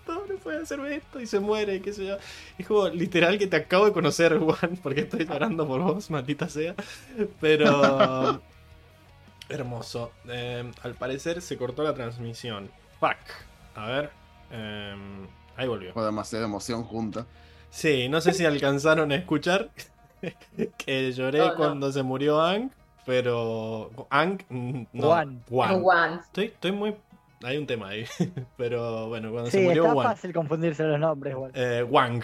puede 0.42 0.62
hacerme 0.62 0.96
esto 0.96 1.20
y 1.20 1.26
se 1.28 1.40
muere, 1.40 1.82
qué 1.82 1.94
sé 1.94 2.06
yo. 2.06 2.18
Es 2.58 2.68
como 2.68 2.88
literal 2.90 3.38
que 3.38 3.48
te 3.48 3.56
acabo 3.56 3.86
de 3.86 3.92
conocer, 3.94 4.38
Juan, 4.40 4.78
porque 4.84 5.02
estoy 5.02 5.26
llorando 5.26 5.68
por 5.68 5.82
vos, 5.82 6.10
maldita 6.10 6.50
sea. 6.50 6.76
Pero... 7.40 8.42
Hermoso. 9.50 10.12
Eh, 10.30 10.72
al 10.84 10.94
parecer 10.96 11.42
se 11.42 11.58
cortó 11.58 11.84
la 11.84 11.94
transmisión. 11.94 12.70
Fuck. 13.00 13.18
A 13.76 13.86
ver. 13.88 14.10
Eh, 14.52 14.96
ahí 15.58 15.68
volvió. 15.68 15.94
Fue 15.94 16.04
demasiada 16.06 16.46
emoción 16.46 16.84
junta. 16.84 17.26
Sí, 17.70 18.08
no 18.10 18.22
sé 18.22 18.34
si 18.34 18.46
alcanzaron 18.46 19.12
a 19.12 19.16
escuchar 19.16 19.70
que 20.78 21.12
lloré 21.14 21.40
No, 21.40 21.48
no. 21.50 21.56
cuando 21.56 21.92
se 21.92 22.04
murió 22.04 22.42
Ang, 22.42 22.70
pero. 23.06 23.90
Ang. 24.10 24.42
mm, 24.50 24.84
No, 24.94 25.08
Juan. 25.10 25.82
Juan. 25.82 26.20
Estoy, 26.20 26.46
estoy 26.46 26.72
muy. 26.72 26.96
Hay 27.44 27.58
un 27.58 27.66
tema 27.68 27.90
ahí. 27.90 28.06
Pero 28.58 29.08
bueno, 29.10 29.32
cuando 29.32 29.50
Sí, 29.50 29.58
se 29.58 29.64
murió 29.64 29.84
está 29.84 29.94
Juan. 29.94 30.08
fácil 30.08 30.34
confundirse 30.34 30.84
los 30.84 31.00
nombres, 31.00 31.34
igual. 31.34 31.52
Eh, 31.54 31.84
Wang. 31.84 32.24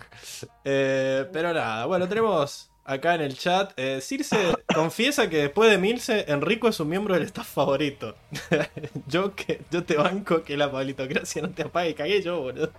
Eh, 0.63 1.25
pero 1.31 1.53
nada, 1.53 1.85
bueno, 1.85 2.07
tenemos 2.07 2.69
acá 2.85 3.15
en 3.15 3.21
el 3.21 3.37
chat. 3.37 3.73
Eh, 3.77 3.99
Circe 4.01 4.37
confiesa 4.73 5.29
que 5.29 5.37
después 5.37 5.69
de 5.69 5.77
Milce, 5.77 6.25
Enrico 6.31 6.67
es 6.67 6.79
un 6.79 6.89
miembro 6.89 7.13
del 7.13 7.23
staff 7.23 7.47
favorito. 7.47 8.15
yo 9.07 9.35
que 9.35 9.61
yo 9.71 9.83
te 9.83 9.97
banco 9.97 10.43
que 10.43 10.55
la 10.57 10.71
pablitocracia 10.71 11.41
no 11.41 11.49
te 11.49 11.63
apague, 11.63 11.93
cagué 11.95 12.21
yo, 12.21 12.41
boludo. 12.41 12.71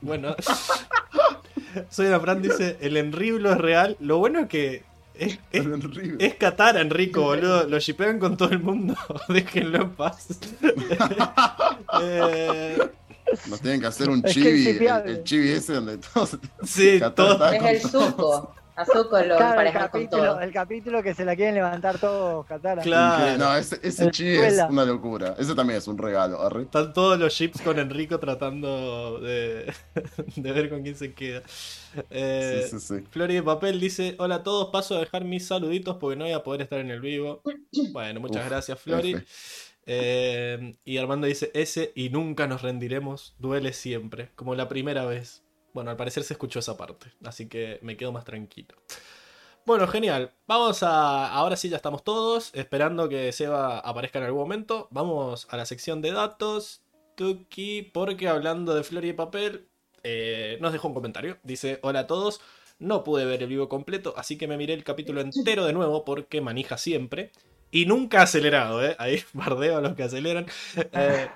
Bueno. 0.00 0.34
Soy 1.90 2.06
una 2.06 2.20
Fran 2.20 2.40
dice, 2.40 2.76
el 2.80 2.96
enriblo 2.96 3.52
es 3.52 3.58
real. 3.58 3.96
Lo 4.00 4.18
bueno 4.18 4.40
es 4.40 4.48
que 4.48 4.84
es, 5.14 5.38
es, 5.52 5.66
es 6.18 6.34
Qatar, 6.34 6.76
Enrico, 6.76 7.22
boludo. 7.22 7.68
Lo 7.68 7.78
shipean 7.78 8.18
con 8.18 8.36
todo 8.36 8.50
el 8.50 8.60
mundo. 8.60 8.94
Déjenlo 9.28 9.82
en 9.82 9.90
paz. 9.90 10.28
Eh, 12.02 12.78
Nos 13.48 13.60
tienen 13.60 13.80
que 13.80 13.86
hacer 13.86 14.08
un 14.10 14.20
Es 14.24 14.34
que 14.34 14.42
chibi, 14.42 14.68
es 14.68 14.80
el, 14.80 15.08
el 15.10 15.24
chibi 15.24 15.48
ese 15.50 15.74
donde 15.74 15.98
todos. 15.98 16.38
sí, 16.64 16.98
Qatar 16.98 17.14
todo. 17.14 17.32
está 17.52 17.70
Es 17.70 17.84
el 17.84 17.90
todo. 17.90 18.54
A 18.76 18.84
Claro, 18.84 19.60
el 19.60 19.72
capítulo, 19.72 20.24
todo. 20.24 20.40
el 20.40 20.52
capítulo 20.52 21.02
que 21.02 21.14
se 21.14 21.24
la 21.24 21.36
quieren 21.36 21.54
levantar 21.54 21.98
todos, 21.98 22.44
Katara. 22.46 22.82
Claro. 22.82 23.38
No, 23.38 23.56
ese, 23.56 23.78
ese 23.82 24.10
chibi 24.10 24.36
es 24.38 24.58
una 24.68 24.84
locura. 24.84 25.36
Ese 25.38 25.54
también 25.54 25.78
es 25.78 25.86
un 25.86 25.96
regalo. 25.96 26.42
arre. 26.42 26.62
Están 26.62 26.92
todos 26.92 27.18
los 27.18 27.32
ships 27.32 27.60
con 27.60 27.78
Enrico 27.78 28.18
tratando 28.18 29.20
de, 29.20 29.72
de 30.36 30.52
ver 30.52 30.70
con 30.70 30.82
quién 30.82 30.96
se 30.96 31.14
queda. 31.14 31.42
Eh, 32.10 32.66
Sí, 32.68 32.80
sí, 32.80 32.98
sí. 32.98 33.04
Flori 33.10 33.34
de 33.36 33.42
Papel 33.44 33.78
dice: 33.78 34.16
Hola 34.18 34.36
a 34.36 34.42
todos, 34.42 34.70
paso 34.72 34.96
a 34.96 35.00
dejar 35.00 35.24
mis 35.24 35.46
saluditos 35.46 35.96
porque 36.00 36.16
no 36.16 36.24
voy 36.24 36.34
a 36.34 36.42
poder 36.42 36.62
estar 36.62 36.80
en 36.80 36.90
el 36.90 37.00
vivo. 37.00 37.42
Bueno, 37.92 38.18
muchas 38.18 38.42
Uf, 38.42 38.48
gracias, 38.48 38.80
Flori. 38.80 39.16
Eh, 39.86 40.74
y 40.84 40.98
Armando 40.98 41.28
dice: 41.28 41.52
Ese 41.54 41.92
y 41.94 42.08
nunca 42.08 42.48
nos 42.48 42.62
rendiremos, 42.62 43.36
duele 43.38 43.72
siempre, 43.72 44.30
como 44.34 44.56
la 44.56 44.68
primera 44.68 45.04
vez. 45.04 45.43
Bueno, 45.74 45.90
al 45.90 45.96
parecer 45.96 46.22
se 46.22 46.32
escuchó 46.32 46.60
esa 46.60 46.76
parte, 46.76 47.12
así 47.24 47.48
que 47.48 47.78
me 47.82 47.96
quedo 47.96 48.12
más 48.12 48.24
tranquilo. 48.24 48.74
Bueno, 49.66 49.88
genial. 49.88 50.30
Vamos 50.46 50.82
a. 50.82 51.32
Ahora 51.32 51.56
sí, 51.56 51.68
ya 51.68 51.76
estamos 51.76 52.04
todos. 52.04 52.50
Esperando 52.54 53.08
que 53.08 53.32
Seba 53.32 53.78
aparezca 53.80 54.18
en 54.18 54.26
algún 54.26 54.42
momento. 54.42 54.88
Vamos 54.90 55.48
a 55.50 55.56
la 55.56 55.66
sección 55.66 56.00
de 56.00 56.12
datos. 56.12 56.82
Tuki, 57.16 57.82
porque 57.82 58.28
hablando 58.28 58.74
de 58.74 58.84
Flor 58.84 59.04
y 59.04 59.12
papel, 59.14 59.68
eh, 60.02 60.58
nos 60.60 60.72
dejó 60.72 60.88
un 60.88 60.94
comentario. 60.94 61.38
Dice: 61.42 61.80
Hola 61.82 62.00
a 62.00 62.06
todos. 62.06 62.40
No 62.78 63.04
pude 63.04 63.24
ver 63.24 63.42
el 63.42 63.48
vivo 63.48 63.68
completo, 63.68 64.14
así 64.16 64.36
que 64.36 64.48
me 64.48 64.56
miré 64.56 64.74
el 64.74 64.84
capítulo 64.84 65.20
entero 65.20 65.64
de 65.64 65.72
nuevo 65.72 66.04
porque 66.04 66.40
manija 66.40 66.76
siempre. 66.76 67.32
Y 67.74 67.86
nunca 67.86 68.22
acelerado, 68.22 68.84
¿eh? 68.84 68.94
Ahí 69.00 69.20
bardeo 69.32 69.78
a 69.78 69.80
los 69.80 69.94
que 69.96 70.04
aceleran. 70.04 70.46
Eh, 70.76 71.28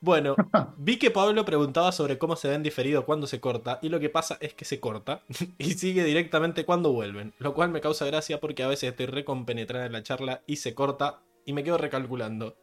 bueno, 0.00 0.36
vi 0.76 0.96
que 0.96 1.10
Pablo 1.10 1.44
preguntaba 1.44 1.90
sobre 1.90 2.18
cómo 2.18 2.36
se 2.36 2.48
ven 2.48 2.62
diferido 2.62 3.04
cuando 3.04 3.26
se 3.26 3.40
corta, 3.40 3.80
y 3.82 3.88
lo 3.88 3.98
que 3.98 4.08
pasa 4.08 4.38
es 4.40 4.54
que 4.54 4.64
se 4.64 4.78
corta 4.78 5.22
y 5.58 5.72
sigue 5.72 6.04
directamente 6.04 6.64
cuando 6.64 6.92
vuelven, 6.92 7.34
lo 7.40 7.52
cual 7.52 7.70
me 7.70 7.80
causa 7.80 8.06
gracia 8.06 8.38
porque 8.38 8.62
a 8.62 8.68
veces 8.68 8.90
estoy 8.90 9.06
recompenetrada 9.06 9.84
en 9.86 9.92
la 9.92 10.04
charla 10.04 10.42
y 10.46 10.56
se 10.56 10.72
corta 10.72 11.18
y 11.44 11.52
me 11.52 11.64
quedo 11.64 11.78
recalculando. 11.78 12.56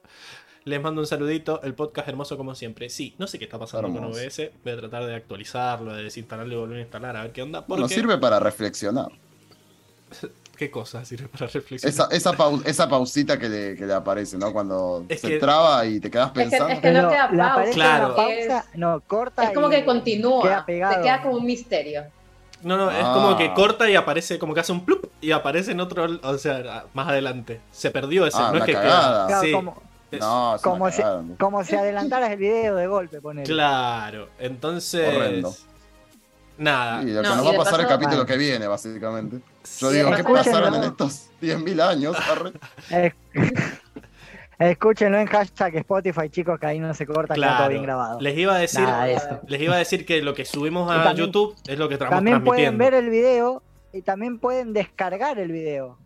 Les 0.63 0.81
mando 0.81 1.01
un 1.01 1.07
saludito, 1.07 1.61
el 1.63 1.73
podcast 1.73 2.07
hermoso 2.07 2.37
como 2.37 2.55
siempre. 2.55 2.89
Sí, 2.89 3.15
no 3.17 3.27
sé 3.27 3.37
qué 3.37 3.45
está 3.45 3.59
pasando 3.59 3.87
Hermoso. 3.87 4.13
con 4.13 4.25
OBS, 4.25 4.51
voy 4.63 4.73
a 4.73 4.77
tratar 4.77 5.05
de 5.05 5.15
actualizarlo, 5.15 5.93
de 5.93 6.03
desinstalarlo 6.03 6.53
y 6.53 6.57
volver 6.57 6.77
a 6.77 6.81
instalar 6.81 7.17
a 7.17 7.23
ver 7.23 7.33
qué 7.33 7.41
onda. 7.41 7.65
Porque- 7.65 7.89
sirve 7.93 8.17
para 8.17 8.39
reflexionar. 8.39 9.11
¿Qué 10.59 10.69
cosa 10.69 11.05
sirve 11.05 11.29
para 11.29 11.47
reflexionar? 11.47 11.89
Esa, 11.89 12.07
esa, 12.11 12.33
pau- 12.33 12.61
esa 12.65 12.89
pausita 12.89 13.39
que 13.39 13.47
le, 13.47 13.75
que 13.77 13.85
le 13.85 13.93
aparece, 13.93 14.37
¿no? 14.37 14.51
Cuando 14.51 15.05
Es 15.07 15.21
se 15.21 15.29
que- 15.29 15.37
traba 15.39 15.85
y 15.85 16.01
te 16.01 16.11
quedas 16.11 16.31
que- 16.31 16.41
pensando. 16.41 16.67
es 16.67 16.79
que 16.81 16.91
no 16.91 17.07
queda 17.09 17.27
pausa. 17.29 17.51
aparece 17.53 17.73
Claro. 17.75 18.15
pausa, 18.15 18.65
no, 18.73 18.99
corta 19.07 19.43
Es 19.45 19.51
como 19.51 19.67
y 19.69 19.71
que 19.71 19.85
continúa. 19.85 20.43
Queda 20.43 20.65
pegado. 20.65 20.95
Se 20.95 21.01
queda 21.01 21.21
como 21.21 21.35
un 21.35 21.45
misterio. 21.45 22.03
No, 22.61 22.75
no, 22.75 22.91
es 22.91 22.97
Ah. 23.01 23.13
como 23.13 23.37
que 23.37 23.53
corta 23.53 23.89
y 23.89 23.95
aparece, 23.95 24.37
como 24.37 24.53
que 24.53 24.59
hace 24.59 24.73
un 24.73 24.83
plup 24.83 25.05
y 25.21 25.31
aparece 25.31 25.71
en 25.71 25.79
otro, 25.79 26.05
o 26.21 26.37
sea, 26.37 26.83
más 26.93 27.07
adelante. 27.07 27.61
Se 27.71 27.89
perdió 27.89 28.25
ese, 28.27 28.37
Ah, 28.37 28.49
no 28.51 28.57
es 28.59 28.65
que 28.65 28.73
cagada. 28.73 29.27
queda. 29.27 29.27
Claro, 29.27 29.43
Sí, 29.45 29.51
como, 29.53 29.81
No, 30.19 30.55
es 30.55 30.61
como 30.61 30.89
¿no? 30.89 31.35
como 31.39 31.63
si 31.63 31.75
adelantaras 31.77 32.31
el 32.31 32.37
video 32.37 32.75
de 32.75 32.87
golpe, 32.87 33.21
poner. 33.21 33.45
Claro, 33.47 34.27
entonces. 34.39 35.07
Horrendo. 35.15 35.55
Nada. 36.59 37.01
Y 37.03 37.07
lo 37.11 37.21
que 37.21 37.27
No, 37.27 37.35
nos 37.37 37.47
va 37.47 37.51
a 37.51 37.57
pasar 37.63 37.79
el 37.79 37.87
capítulo 37.87 38.25
que 38.25 38.37
viene, 38.37 38.67
básicamente. 38.67 39.37
Yo 39.79 39.89
Sí, 39.91 39.97
digo, 39.97 40.11
¿qué 40.15 40.23
pasaron 40.23 40.75
en 40.75 40.83
estos 40.83 41.29
10.000 41.41 41.81
años? 41.81 42.15
Escúchenlo 44.59 45.17
en 45.19 45.27
hashtag 45.27 45.77
Spotify, 45.77 46.29
chicos, 46.29 46.59
que 46.59 46.65
ahí 46.65 46.79
no 46.79 46.93
se 46.93 47.05
corta, 47.05 47.33
queda 47.33 47.45
todo 47.47 47.55
Claro. 47.57 47.69
bien 47.71 47.83
grabado. 47.83 48.19
Les 48.19 48.37
iba 48.37 48.55
a 48.55 48.57
decir. 48.57 48.81
Nada 48.81 49.09
eso. 49.09 49.39
Les 49.47 49.61
iba 49.61 49.75
a 49.75 49.77
decir 49.77 50.05
que 50.05 50.21
lo 50.21 50.33
que 50.33 50.43
subimos 50.43 50.91
a 50.91 51.01
también- 51.03 51.27
YouTube 51.27 51.55
es 51.65 51.79
lo 51.79 51.87
que 51.87 51.93
estamos 51.93 52.13
También 52.13 52.43
pueden 52.43 52.77
ver 52.77 52.93
el 52.93 53.09
video 53.09 53.63
y 53.93 54.01
también 54.01 54.37
pueden 54.37 54.73
descargar 54.73 55.39
el 55.39 55.51
video. 55.53 55.97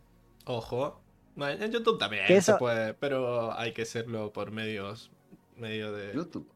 Ojo. 0.45 0.99
En 1.35 1.71
YouTube 1.71 1.97
también 1.97 2.27
Que 2.27 2.33
se 2.41 2.51
eso- 2.51 2.59
puede, 2.59 2.93
pero 2.93 3.57
hay 3.57 3.71
que 3.73 3.81
hacerlo 3.81 4.31
por 4.31 4.51
medios. 4.51 5.09
medio 5.57 5.91
de. 5.91 6.13
YouTube, 6.13 6.47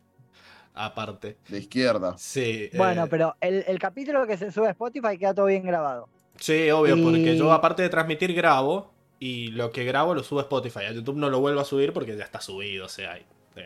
aparte. 0.78 1.38
de 1.50 1.58
izquierda. 1.60 2.16
Sí. 2.18 2.70
Bueno, 2.76 3.06
eh, 3.06 3.08
pero 3.10 3.36
el, 3.42 3.64
el 3.68 3.80
capítulo 3.80 4.26
que 4.28 4.38
se 4.38 4.52
sube 4.52 4.68
a 4.68 4.72
Spotify 4.72 5.18
queda 5.18 5.34
todo 5.34 5.46
bien 5.48 5.64
grabado. 5.66 6.08
Sí, 6.40 6.70
obvio, 6.72 6.96
Y- 6.96 7.04
porque 7.04 7.38
yo 7.38 7.52
aparte 7.52 7.82
de 7.82 7.90
transmitir 7.90 8.34
grabo 8.34 8.94
y 9.20 9.48
lo 9.50 9.72
que 9.72 9.84
grabo 9.86 10.14
lo 10.14 10.24
subo 10.24 10.40
a 10.40 10.44
Spotify. 10.44 10.82
A 10.88 10.92
YouTube 10.92 11.18
no 11.18 11.30
lo 11.30 11.40
vuelvo 11.40 11.60
a 11.62 11.66
subir 11.66 11.92
porque 11.94 12.16
ya 12.16 12.24
está 12.24 12.40
subido, 12.40 12.86
o 12.86 12.90
sea, 12.90 13.18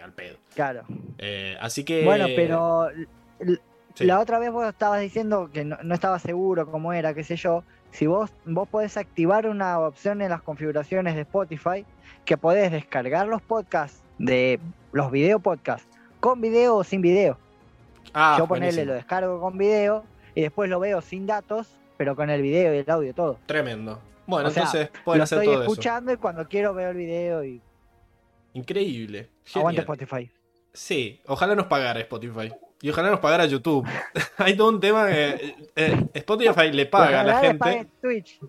al 0.03 0.13
pedo. 0.13 0.37
Claro. 0.55 0.83
Eh, 1.17 1.57
así 1.59 1.83
que... 1.83 2.05
Bueno, 2.05 2.27
pero 2.35 2.87
sí. 3.95 4.05
la 4.05 4.19
otra 4.21 4.39
vez 4.39 4.51
vos 4.51 4.65
estabas 4.67 5.01
diciendo 5.01 5.49
que 5.53 5.65
no, 5.65 5.77
no 5.83 5.93
estabas 5.93 6.21
seguro 6.21 6.69
cómo 6.71 6.93
era, 6.93 7.13
qué 7.13 7.23
sé 7.25 7.35
yo. 7.35 7.63
Si 7.91 8.07
vos, 8.07 8.31
vos 8.45 8.69
podés 8.69 8.95
activar 8.95 9.47
una 9.47 9.77
opción 9.79 10.21
en 10.21 10.29
las 10.29 10.41
configuraciones 10.41 11.15
de 11.15 11.21
Spotify 11.21 11.85
que 12.23 12.37
podés 12.37 12.71
descargar 12.71 13.27
los 13.27 13.41
podcasts 13.41 14.01
de 14.17 14.61
los 14.93 15.11
video 15.11 15.39
podcasts 15.39 15.89
con 16.21 16.39
video 16.39 16.77
o 16.77 16.83
sin 16.85 17.01
video. 17.01 17.37
Ah, 18.13 18.35
yo 18.39 18.47
ponerle 18.47 18.67
buenísimo. 18.69 18.85
lo 18.85 18.93
descargo 18.93 19.41
con 19.41 19.57
video 19.57 20.03
y 20.33 20.41
después 20.41 20.69
lo 20.69 20.79
veo 20.79 21.01
sin 21.01 21.27
datos, 21.27 21.67
pero 21.97 22.15
con 22.15 22.29
el 22.29 22.41
video 22.41 22.73
y 22.73 22.77
el 22.77 22.89
audio 22.89 23.13
todo. 23.13 23.37
Tremendo. 23.45 23.99
Bueno, 24.25 24.47
O 24.47 24.51
sea, 24.51 24.63
entonces 24.63 24.89
pueden 25.03 25.21
hacer 25.23 25.39
estoy 25.39 25.53
todo 25.53 25.63
eso. 25.63 25.71
escuchando 25.73 26.13
y 26.13 26.17
cuando 26.17 26.47
quiero 26.47 26.73
veo 26.73 26.89
el 26.91 26.95
video 26.97 27.43
y 27.43 27.61
Increíble. 28.53 29.29
aguante 29.53 29.81
Genial. 29.81 29.99
Spotify. 29.99 30.31
Sí, 30.73 31.19
ojalá 31.27 31.55
nos 31.55 31.65
pagara 31.67 31.99
Spotify. 31.99 32.51
Y 32.81 32.89
ojalá 32.89 33.11
nos 33.11 33.19
pagara 33.19 33.45
YouTube. 33.45 33.87
Hay 34.37 34.55
todo 34.55 34.69
un 34.69 34.79
tema 34.79 35.07
que 35.07 35.55
eh, 35.75 36.05
Spotify 36.13 36.71
le 36.71 36.85
paga 36.87 37.21
a 37.21 37.23
la 37.23 37.39
gente, 37.39 37.87
Twitch. 38.01 38.39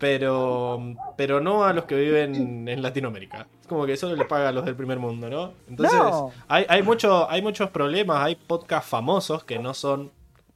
Pero, 0.00 0.80
pero 1.16 1.40
no 1.40 1.62
a 1.64 1.72
los 1.74 1.84
que 1.84 1.94
viven 1.94 2.66
en 2.66 2.82
Latinoamérica. 2.82 3.46
Es 3.60 3.66
como 3.66 3.84
que 3.86 3.96
solo 3.96 4.16
le 4.16 4.24
paga 4.24 4.48
a 4.48 4.52
los 4.52 4.64
del 4.64 4.74
primer 4.74 4.98
mundo, 4.98 5.28
¿no? 5.28 5.52
Entonces, 5.68 5.96
No. 5.96 6.32
hay, 6.48 6.64
hay, 6.68 6.82
mucho, 6.82 7.30
hay 7.30 7.42
muchos 7.42 7.68
problemas. 7.70 8.16
Hay 8.24 8.34
podcasts 8.34 8.88
famosos 8.88 9.44
que 9.44 9.58
no 9.58 9.74
son. 9.74 10.10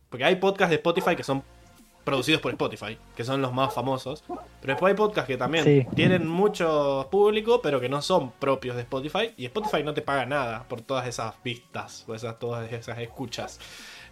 Porque 0.08 0.24
hay 0.24 0.36
podcasts 0.36 0.70
de 0.70 0.76
Spotify 0.76 1.14
que 1.14 1.22
son 1.24 1.42
producidos 2.04 2.40
por 2.40 2.52
Spotify, 2.52 2.98
que 3.16 3.22
son 3.24 3.42
los 3.42 3.52
más 3.52 3.74
famosos. 3.74 4.24
Pero 4.26 4.72
después 4.72 4.90
hay 4.92 4.96
podcasts 4.96 5.26
que 5.28 5.36
también 5.36 5.64
Sí. 5.64 5.86
tienen 5.94 6.26
mucho 6.26 7.06
público, 7.10 7.60
pero 7.62 7.80
que 7.80 7.88
no 7.90 8.00
son 8.02 8.30
propios 8.32 8.76
de 8.76 8.82
Spotify. 8.82 9.34
Y 9.36 9.44
Spotify 9.44 9.82
no 9.82 9.92
te 9.92 10.00
paga 10.02 10.24
nada 10.24 10.64
por 10.68 10.80
todas 10.80 11.06
esas 11.06 11.34
vistas, 11.44 12.04
o 12.08 12.14
esas, 12.14 12.38
todas 12.38 12.72
esas 12.72 12.98
escuchas. 12.98 13.60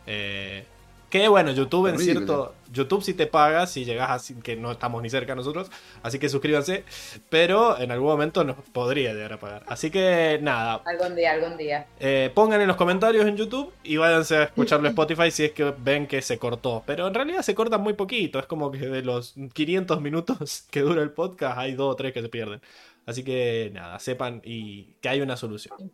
Eh, 0.07 0.67
Que 1.13 1.29
bueno, 1.29 1.53
YouTube 1.53 1.89
en 1.89 1.97
Horrible. 1.97 2.13
cierto. 2.15 2.55
YouTube 2.73 3.03
sí 3.03 3.13
te 3.13 3.27
paga 3.27 3.67
si 3.67 3.85
llegas 3.85 4.09
así, 4.11 4.35
que 4.37 4.57
no 4.57 4.73
estamos 4.73 5.03
ni 5.03 5.11
cerca 5.11 5.35
nosotros. 5.35 5.71
Así 6.03 6.19
que 6.19 6.31
suscríbanse. 6.31 6.85
Pero 7.29 7.79
en 7.79 7.91
algún 7.91 8.09
momento 8.09 8.45
nos 8.45 8.57
podría 8.73 9.13
llegar 9.13 9.35
a 9.35 9.39
pagar. 9.39 9.63
Así 9.67 9.91
que 9.91 10.39
nada, 10.41 10.81
Algún 10.87 11.15
día, 11.15 11.33
algún 11.33 11.59
día. 11.59 11.87
eh, 12.01 12.31
pongan 12.35 12.63
en 12.63 12.69
los 12.69 12.79
comentarios 12.79 13.27
en 13.27 13.37
YouTube 13.37 13.71
y 13.85 13.99
váyanse 13.99 14.37
a 14.39 14.43
escucharlo 14.45 14.87
en 14.89 14.93
Spotify 14.93 15.31
si 15.31 15.45
es 15.45 15.53
que 15.53 15.75
ven 15.77 16.07
que 16.07 16.23
se 16.23 16.39
cortó. 16.39 16.83
Pero 16.87 17.07
en 17.09 17.13
realidad 17.13 17.43
se 17.43 17.55
corta 17.55 17.77
muy 17.77 17.93
poquito. 17.93 18.39
Es 18.39 18.47
como 18.47 18.71
que 18.73 18.79
de 18.79 19.03
los 19.03 19.35
500 19.53 20.01
minutos 20.01 20.65
que 20.71 20.81
dura 20.81 21.03
el 21.03 21.11
podcast 21.11 21.59
hay 21.59 21.75
dos 21.75 21.93
o 21.93 21.95
tres 21.97 22.15
que 22.15 22.23
se 22.23 22.31
pierden. 22.31 22.63
Así 23.05 23.23
que 23.23 23.71
nada, 23.75 23.99
sepan 23.99 24.41
y 24.47 24.95
que 25.03 25.11
hay 25.11 25.21
una 25.21 25.37
solución. 25.37 25.93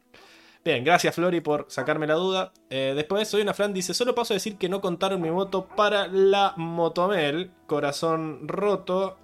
Bien, 0.65 0.85
gracias 0.85 1.15
Flori 1.15 1.41
por 1.41 1.67
sacarme 1.69 2.07
la 2.07 2.15
duda. 2.15 2.53
Eh, 2.71 2.93
después 2.95 3.29
soy 3.29 3.43
una 3.43 3.55
Fran 3.55 3.73
dice, 3.73 3.95
solo 3.95 4.15
paso 4.15 4.35
a 4.35 4.37
decir 4.37 4.57
que 4.57 4.69
no 4.69 4.81
contaron 4.81 5.21
mi 5.21 5.31
voto 5.31 5.67
para 5.67 6.09
la 6.09 6.55
Motomel, 6.57 7.51
corazón 7.67 8.47
roto. 8.47 9.17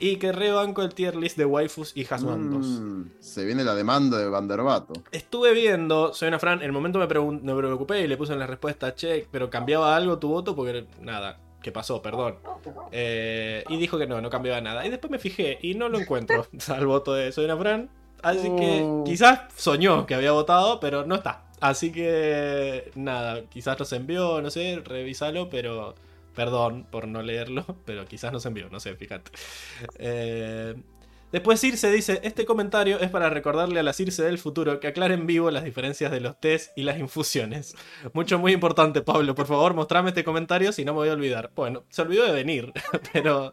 Y 0.00 0.16
que 0.16 0.32
rebanco 0.32 0.82
el 0.82 0.92
tier 0.92 1.16
list 1.16 1.38
de 1.38 1.46
waifus 1.46 1.96
y 1.96 2.02
husbandos. 2.02 2.66
Mm, 2.66 3.04
se 3.20 3.44
viene 3.44 3.64
la 3.64 3.74
demanda 3.74 4.18
de 4.18 4.28
Vanderbato. 4.28 4.92
Estuve 5.12 5.54
viendo, 5.54 6.12
soy 6.12 6.28
una 6.28 6.38
Fran, 6.38 6.58
en 6.58 6.64
el 6.66 6.72
momento 6.72 6.98
me, 6.98 7.06
me 7.06 7.56
preocupé 7.56 8.02
y 8.02 8.08
le 8.08 8.16
puse 8.16 8.32
en 8.32 8.40
la 8.40 8.46
respuesta 8.46 8.94
check, 8.94 9.28
pero 9.30 9.48
cambiaba 9.48 9.96
algo 9.96 10.18
tu 10.18 10.28
voto 10.28 10.54
porque 10.54 10.86
nada, 11.00 11.38
¿qué 11.62 11.72
pasó? 11.72 12.02
Perdón. 12.02 12.36
Eh, 12.92 13.64
y 13.68 13.78
dijo 13.78 13.96
que 13.96 14.06
no, 14.06 14.20
no 14.20 14.28
cambiaba 14.30 14.60
nada. 14.60 14.84
Y 14.86 14.90
después 14.90 15.10
me 15.10 15.18
fijé 15.18 15.58
y 15.62 15.74
no 15.74 15.88
lo 15.88 15.98
encuentro 15.98 16.46
al 16.68 16.86
voto 16.86 17.14
de 17.14 17.32
soy 17.32 17.46
una 17.46 17.56
Fran. 17.56 17.88
Así 18.24 18.48
que 18.56 18.82
Oh. 18.84 19.04
quizás 19.04 19.40
soñó 19.56 20.06
que 20.06 20.14
había 20.14 20.32
votado, 20.32 20.80
pero 20.80 21.04
no 21.06 21.14
está. 21.14 21.44
Así 21.60 21.92
que 21.92 22.90
nada, 22.94 23.42
quizás 23.48 23.78
nos 23.78 23.92
envió, 23.92 24.42
no 24.42 24.50
sé, 24.50 24.82
revísalo, 24.84 25.48
pero 25.48 25.94
perdón 26.34 26.86
por 26.90 27.06
no 27.06 27.22
leerlo, 27.22 27.64
pero 27.86 28.04
quizás 28.06 28.32
nos 28.32 28.44
envió, 28.46 28.68
no 28.70 28.80
sé, 28.80 28.96
fíjate. 28.96 29.30
Eh, 29.98 30.74
Después 31.32 31.58
Circe 31.60 31.90
dice, 31.90 32.20
este 32.22 32.44
comentario 32.44 33.00
es 33.00 33.10
para 33.10 33.28
recordarle 33.28 33.80
a 33.80 33.82
la 33.82 33.92
Circe 33.92 34.22
del 34.22 34.38
futuro 34.38 34.78
que 34.78 34.86
aclare 34.86 35.14
en 35.14 35.26
vivo 35.26 35.50
las 35.50 35.64
diferencias 35.64 36.12
de 36.12 36.20
los 36.20 36.38
test 36.38 36.70
y 36.78 36.84
las 36.84 36.96
infusiones. 36.96 37.74
Mucho, 38.12 38.38
muy 38.38 38.52
importante, 38.52 39.02
Pablo. 39.02 39.34
Por 39.34 39.46
favor, 39.48 39.74
mostrame 39.74 40.10
este 40.10 40.22
comentario 40.22 40.70
si 40.70 40.84
no 40.84 40.92
me 40.92 40.98
voy 40.98 41.08
a 41.08 41.14
olvidar. 41.14 41.50
Bueno, 41.56 41.82
se 41.88 42.02
olvidó 42.02 42.24
de 42.24 42.30
venir, 42.30 42.72
pero 43.12 43.52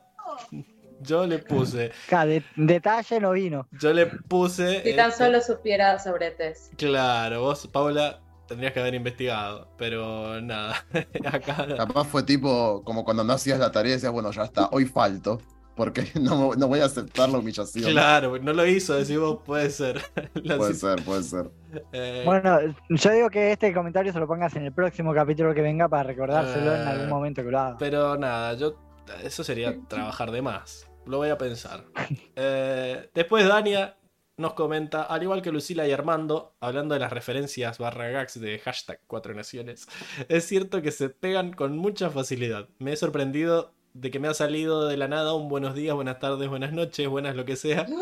yo 1.02 1.26
le 1.28 1.40
puse, 1.40 1.92
de- 2.10 2.44
detalle 2.56 3.20
no 3.20 3.32
vino. 3.32 3.68
yo 3.72 3.94
le 3.94 4.06
puse... 4.08 4.82
Si 4.84 4.96
tan 4.96 5.10
este, 5.10 5.26
solo 5.26 5.42
supiera 5.42 6.00
sobre 6.00 6.32
test. 6.32 6.74
Claro, 6.76 7.42
vos, 7.42 7.68
Paula, 7.68 8.22
tendrías 8.48 8.74
que 8.74 8.80
haber 8.80 8.94
investigado, 8.96 9.68
pero 9.78 10.42
nada, 10.42 10.86
acá... 11.26 11.68
Capaz 11.78 12.06
fue 12.06 12.24
tipo 12.24 12.84
como 12.84 13.04
cuando 13.04 13.24
no 13.24 13.34
hacías 13.34 13.60
la 13.60 13.72
tarea 13.72 13.92
y 13.92 13.94
decías, 13.96 14.12
bueno, 14.12 14.32
ya 14.32 14.44
está, 14.44 14.68
hoy 14.72 14.86
falto. 14.86 15.40
Porque 15.74 16.04
no, 16.20 16.54
no 16.54 16.68
voy 16.68 16.82
a 16.82 16.86
aceptar 16.86 17.30
la 17.30 17.38
humillación. 17.40 17.90
Claro, 17.92 18.38
no 18.40 18.52
lo 18.52 18.66
hizo, 18.68 18.94
decimos, 18.94 19.40
puede 19.46 19.70
ser. 19.70 20.02
La 20.44 20.58
Puede 20.58 20.74
ser, 20.74 21.02
puede 21.04 21.24
ser. 21.24 21.50
eh, 21.94 22.24
Bueno, 22.26 22.60
yo 22.90 23.12
digo 23.12 23.30
que 23.30 23.54
este 23.54 23.74
comentario 23.74 24.12
se 24.12 24.20
lo 24.20 24.28
pongas 24.28 24.54
en 24.58 24.64
el 24.66 24.74
próximo 24.74 25.14
capítulo 25.14 25.54
que 25.56 25.62
venga 25.62 25.88
para 25.88 26.04
recordárselo 26.04 26.76
en 26.76 26.82
Eh, 26.82 26.90
algún 26.92 27.10
momento 27.10 27.42
que 27.42 27.52
lo 27.52 27.60
haga. 27.60 27.78
Pero 27.80 28.18
nada, 28.18 28.54
yo. 28.56 28.76
Eso 29.24 29.46
sería 29.46 29.74
trabajar 29.88 30.30
de 30.32 30.42
más. 30.42 30.88
Lo 31.06 31.18
voy 31.18 31.30
a 31.30 31.38
pensar. 31.38 31.86
Eh, 32.36 33.10
después 33.14 33.46
Dania 33.46 33.98
nos 34.38 34.54
comenta, 34.54 35.04
al 35.04 35.22
igual 35.22 35.42
que 35.42 35.52
Lucila 35.52 35.88
y 35.88 35.92
Armando, 35.92 36.56
hablando 36.60 36.94
de 36.94 37.00
las 37.00 37.14
referencias 37.14 37.78
barra 37.78 38.10
gags 38.10 38.40
de 38.40 38.58
hashtag 38.60 39.00
Cuatro 39.06 39.34
Naciones, 39.34 39.88
es 40.28 40.46
cierto 40.46 40.82
que 40.82 40.92
se 40.92 41.10
pegan 41.10 41.54
con 41.54 41.78
mucha 41.78 42.10
facilidad. 42.10 42.68
Me 42.80 42.94
he 42.94 42.98
sorprendido 42.98 43.74
de 43.94 44.10
que 44.10 44.20
me 44.20 44.28
ha 44.28 44.34
salido 44.34 44.88
de 44.88 44.98
la 44.98 45.08
nada 45.08 45.34
un 45.34 45.50
buenos 45.50 45.76
días, 45.76 45.94
buenas 45.94 46.20
tardes, 46.20 46.50
buenas 46.50 46.74
noches, 46.74 47.08
buenas 47.08 47.36
lo 47.36 47.46
que 47.46 47.56
sea. 47.56 47.86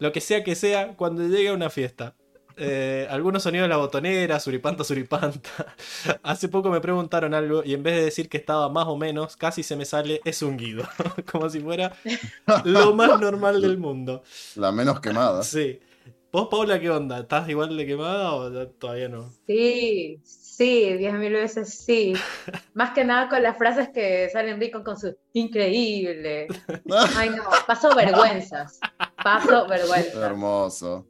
Lo 0.00 0.12
que 0.12 0.20
sea 0.20 0.44
que 0.44 0.54
sea 0.54 0.94
cuando 0.96 1.26
llegue 1.26 1.48
a 1.48 1.54
una 1.54 1.70
fiesta. 1.70 2.14
Eh, 2.58 3.06
algunos 3.10 3.42
sonidos 3.42 3.64
de 3.64 3.68
la 3.68 3.76
botonera, 3.76 4.40
suripanta, 4.40 4.82
suripanta. 4.84 5.76
Hace 6.22 6.48
poco 6.48 6.70
me 6.70 6.80
preguntaron 6.80 7.34
algo 7.34 7.62
y 7.64 7.74
en 7.74 7.82
vez 7.82 7.94
de 7.94 8.04
decir 8.04 8.28
que 8.28 8.36
estaba 8.36 8.68
más 8.68 8.86
o 8.86 8.96
menos, 8.96 9.36
casi 9.36 9.62
se 9.62 9.76
me 9.76 9.84
sale 9.84 10.20
es 10.24 10.42
un 10.42 10.56
guido. 10.56 10.84
Como 11.30 11.48
si 11.48 11.60
fuera 11.60 11.92
lo 12.64 12.94
más 12.94 13.20
normal 13.20 13.60
del 13.60 13.78
mundo. 13.78 14.22
La 14.56 14.72
menos 14.72 15.00
quemada. 15.00 15.42
Sí. 15.42 15.80
¿Vos, 16.30 16.48
Paula, 16.50 16.78
qué 16.78 16.90
onda? 16.90 17.20
¿Estás 17.20 17.48
igual 17.48 17.74
de 17.76 17.86
quemada 17.86 18.34
o 18.34 18.68
todavía 18.68 19.08
no? 19.08 19.32
Sí, 19.46 20.20
sí, 20.24 20.92
diez 20.98 21.14
mil 21.14 21.32
veces 21.32 21.72
sí. 21.72 22.12
Más 22.74 22.90
que 22.90 23.02
nada 23.02 23.30
con 23.30 23.42
las 23.42 23.56
frases 23.56 23.88
que 23.88 24.28
salen 24.30 24.60
Rico 24.60 24.84
con 24.84 24.98
su 24.98 25.16
increíble. 25.32 26.48
Ay, 27.16 27.30
no, 27.30 27.44
paso 27.66 27.94
vergüenzas. 27.94 28.78
Paso 29.22 29.66
vergüenzas. 29.66 30.16
Hermoso. 30.16 31.06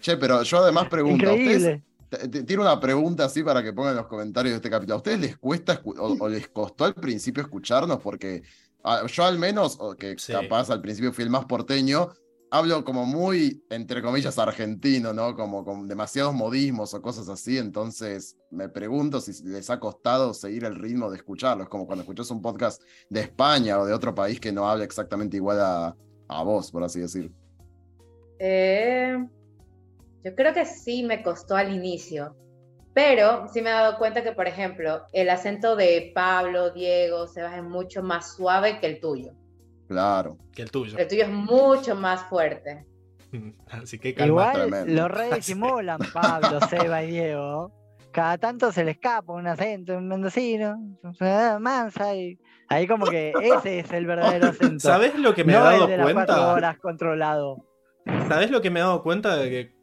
Che, 0.00 0.16
pero 0.16 0.42
yo 0.42 0.58
además 0.58 0.88
pregunto, 0.88 1.28
¿a 1.28 1.32
ustedes 1.32 1.56
Increíble. 1.62 1.84
Te- 2.08 2.28
te- 2.28 2.42
Tiro 2.44 2.62
una 2.62 2.80
pregunta 2.80 3.24
así 3.26 3.42
para 3.42 3.62
que 3.62 3.72
pongan 3.72 3.90
en 3.92 3.96
los 3.98 4.06
comentarios 4.06 4.52
de 4.52 4.56
este 4.56 4.70
capítulo. 4.70 4.94
¿A 4.94 4.98
ustedes 4.98 5.20
les 5.20 5.36
cuesta 5.36 5.80
o, 5.84 6.16
o 6.18 6.28
les 6.28 6.48
costó 6.48 6.84
al 6.84 6.94
principio 6.94 7.42
escucharnos? 7.42 7.98
Porque 8.00 8.42
ah, 8.84 9.04
yo 9.06 9.24
al 9.24 9.38
menos, 9.38 9.78
que 9.98 10.16
Sí. 10.18 10.32
capaz 10.32 10.70
al 10.70 10.80
principio 10.80 11.12
fui 11.12 11.24
el 11.24 11.30
más 11.30 11.44
porteño, 11.44 12.08
hablo 12.50 12.82
como 12.82 13.04
muy, 13.04 13.62
entre 13.68 14.00
comillas, 14.00 14.38
argentino, 14.38 15.12
¿no? 15.12 15.34
Como 15.36 15.62
con 15.66 15.86
demasiados 15.86 16.32
modismos 16.32 16.94
o 16.94 17.02
cosas 17.02 17.28
así. 17.28 17.58
Entonces 17.58 18.38
me 18.50 18.70
pregunto 18.70 19.20
si 19.20 19.32
les 19.46 19.68
ha 19.68 19.78
costado 19.78 20.32
seguir 20.32 20.64
el 20.64 20.76
ritmo 20.76 21.10
de 21.10 21.18
escucharlo. 21.18 21.64
Es 21.64 21.68
como 21.68 21.86
cuando 21.86 22.04
escuchas 22.04 22.30
un 22.30 22.40
podcast 22.40 22.80
de 23.10 23.20
España 23.20 23.78
o 23.78 23.84
de 23.84 23.92
otro 23.92 24.14
país 24.14 24.40
que 24.40 24.50
no 24.50 24.66
habla 24.66 24.84
exactamente 24.84 25.36
igual 25.36 25.60
a, 25.60 25.94
a 26.28 26.42
vos, 26.42 26.70
por 26.70 26.84
así 26.84 27.00
decir. 27.00 27.30
Eh, 28.38 29.28
yo 30.28 30.34
creo 30.34 30.52
que 30.52 30.64
sí 30.64 31.02
me 31.02 31.22
costó 31.22 31.56
al 31.56 31.72
inicio, 31.72 32.36
pero 32.94 33.46
sí 33.52 33.62
me 33.62 33.70
he 33.70 33.72
dado 33.72 33.96
cuenta 33.98 34.22
que, 34.22 34.32
por 34.32 34.46
ejemplo, 34.46 35.02
el 35.12 35.30
acento 35.30 35.76
de 35.76 36.12
Pablo, 36.14 36.70
Diego, 36.70 37.26
Sebas 37.26 37.56
es 37.56 37.62
mucho 37.62 38.02
más 38.02 38.36
suave 38.36 38.80
que 38.80 38.86
el 38.86 39.00
tuyo. 39.00 39.32
Claro. 39.88 40.36
Que 40.52 40.62
el 40.62 40.70
tuyo. 40.70 40.98
El 40.98 41.08
tuyo 41.08 41.22
es 41.22 41.30
mucho 41.30 41.94
más 41.94 42.24
fuerte. 42.24 42.86
Así 43.70 43.98
que 43.98 44.14
calma. 44.14 44.52
Igual 44.52 44.52
tremendo. 44.70 45.08
los 45.08 46.12
Pablo, 46.12 46.60
Seba 46.68 47.02
y 47.04 47.10
Diego. 47.12 47.72
Cada 48.12 48.36
tanto 48.36 48.72
se 48.72 48.84
le 48.84 48.92
escapa 48.92 49.32
un 49.32 49.46
acento, 49.46 49.96
un 49.96 50.08
mendocino, 50.08 50.76
una 51.20 51.58
mansa, 51.58 52.14
y 52.14 52.38
ahí 52.68 52.86
como 52.86 53.06
que 53.06 53.32
ese 53.40 53.80
es 53.80 53.92
el 53.92 54.06
verdadero 54.06 54.48
acento. 54.48 54.80
¿Sabés 54.80 55.16
lo 55.18 55.34
que 55.34 55.44
me 55.44 55.52
no 55.52 55.70
he 55.70 55.74
el 55.74 55.78
dado 55.80 55.86
de 55.86 55.96
las 55.98 56.12
cuatro 56.12 56.34
cuenta? 56.34 56.52
horas 56.52 56.78
controlado. 56.78 57.64
¿Sabés 58.28 58.50
lo 58.50 58.60
que 58.60 58.70
me 58.70 58.80
he 58.80 58.82
dado 58.82 59.02
cuenta 59.02 59.36
de 59.36 59.50
que 59.50 59.77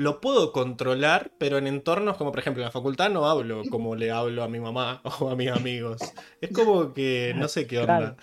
lo 0.00 0.20
puedo 0.22 0.50
controlar, 0.52 1.30
pero 1.36 1.58
en 1.58 1.66
entornos 1.66 2.16
como 2.16 2.30
por 2.32 2.40
ejemplo 2.40 2.62
en 2.62 2.66
la 2.66 2.70
facultad 2.72 3.10
no 3.10 3.26
hablo 3.26 3.62
como 3.70 3.94
le 3.96 4.10
hablo 4.10 4.42
a 4.42 4.48
mi 4.48 4.58
mamá 4.58 5.02
o 5.20 5.28
a 5.30 5.36
mis 5.36 5.50
amigos. 5.50 6.00
Es 6.40 6.50
como 6.52 6.94
que 6.94 7.34
no 7.36 7.48
sé 7.48 7.66
qué 7.66 7.80
onda. 7.80 7.98
Claro. 7.98 8.16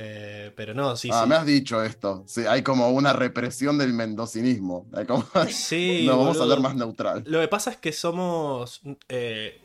Eh, 0.00 0.52
pero 0.56 0.74
no, 0.74 0.96
sí, 0.96 1.10
ah, 1.12 1.22
sí. 1.24 1.28
me 1.28 1.34
has 1.34 1.44
dicho 1.44 1.82
esto. 1.82 2.22
Sí, 2.26 2.46
hay 2.46 2.62
como 2.62 2.88
una 2.90 3.12
represión 3.12 3.76
del 3.78 3.92
mendocinismo. 3.92 4.86
Hay 4.94 5.04
como- 5.06 5.24
Sí, 5.50 6.04
no, 6.06 6.18
vamos 6.18 6.38
a 6.40 6.44
hablar 6.44 6.60
más 6.60 6.74
neutral. 6.76 7.24
Lo 7.26 7.40
que 7.40 7.48
pasa 7.48 7.70
es 7.72 7.76
que 7.76 7.92
somos. 7.92 8.80
eh, 9.08 9.60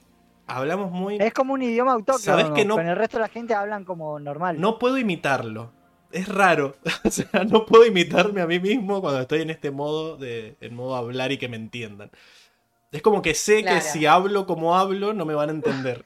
hablamos 0.48 0.92
muy. 0.92 1.18
Es 1.18 1.34
como 1.34 1.54
un 1.54 1.62
idioma 1.62 1.94
autóctono. 1.94 2.20
¿Sabés 2.20 2.50
que 2.50 2.66
no- 2.66 2.76
Con 2.76 2.88
el 2.88 2.96
resto 2.98 3.18
de 3.18 3.22
la 3.22 3.30
gente 3.30 3.54
hablan 3.54 3.86
como 3.86 4.20
normal. 4.20 4.60
No 4.60 4.80
puedo 4.80 4.98
imitarlo. 4.98 5.72
Es 6.14 6.28
raro. 6.30 6.78
O 7.06 7.12
sea, 7.12 7.44
no 7.44 7.66
puedo 7.66 7.86
imitarme 7.86 8.42
a 8.42 8.48
mí 8.48 8.60
mismo 8.60 9.02
cuando 9.02 9.22
estoy 9.22 9.42
en 9.42 9.50
este 9.50 9.72
modo 9.72 10.18
de. 10.18 10.56
en 10.62 10.76
modo 10.76 10.96
hablar 10.96 11.32
y 11.34 11.38
que 11.38 11.50
me 11.50 11.58
entiendan. 11.58 12.12
Es 12.92 13.02
como 13.04 13.22
que 13.24 13.36
sé 13.36 13.64
Claro. 13.64 13.78
que 13.78 13.82
si 13.82 14.06
hablo 14.08 14.46
como 14.48 14.78
hablo, 14.78 15.14
no 15.14 15.26
me 15.26 15.36
van 15.36 15.50
a 15.50 15.54
entender. 15.54 16.06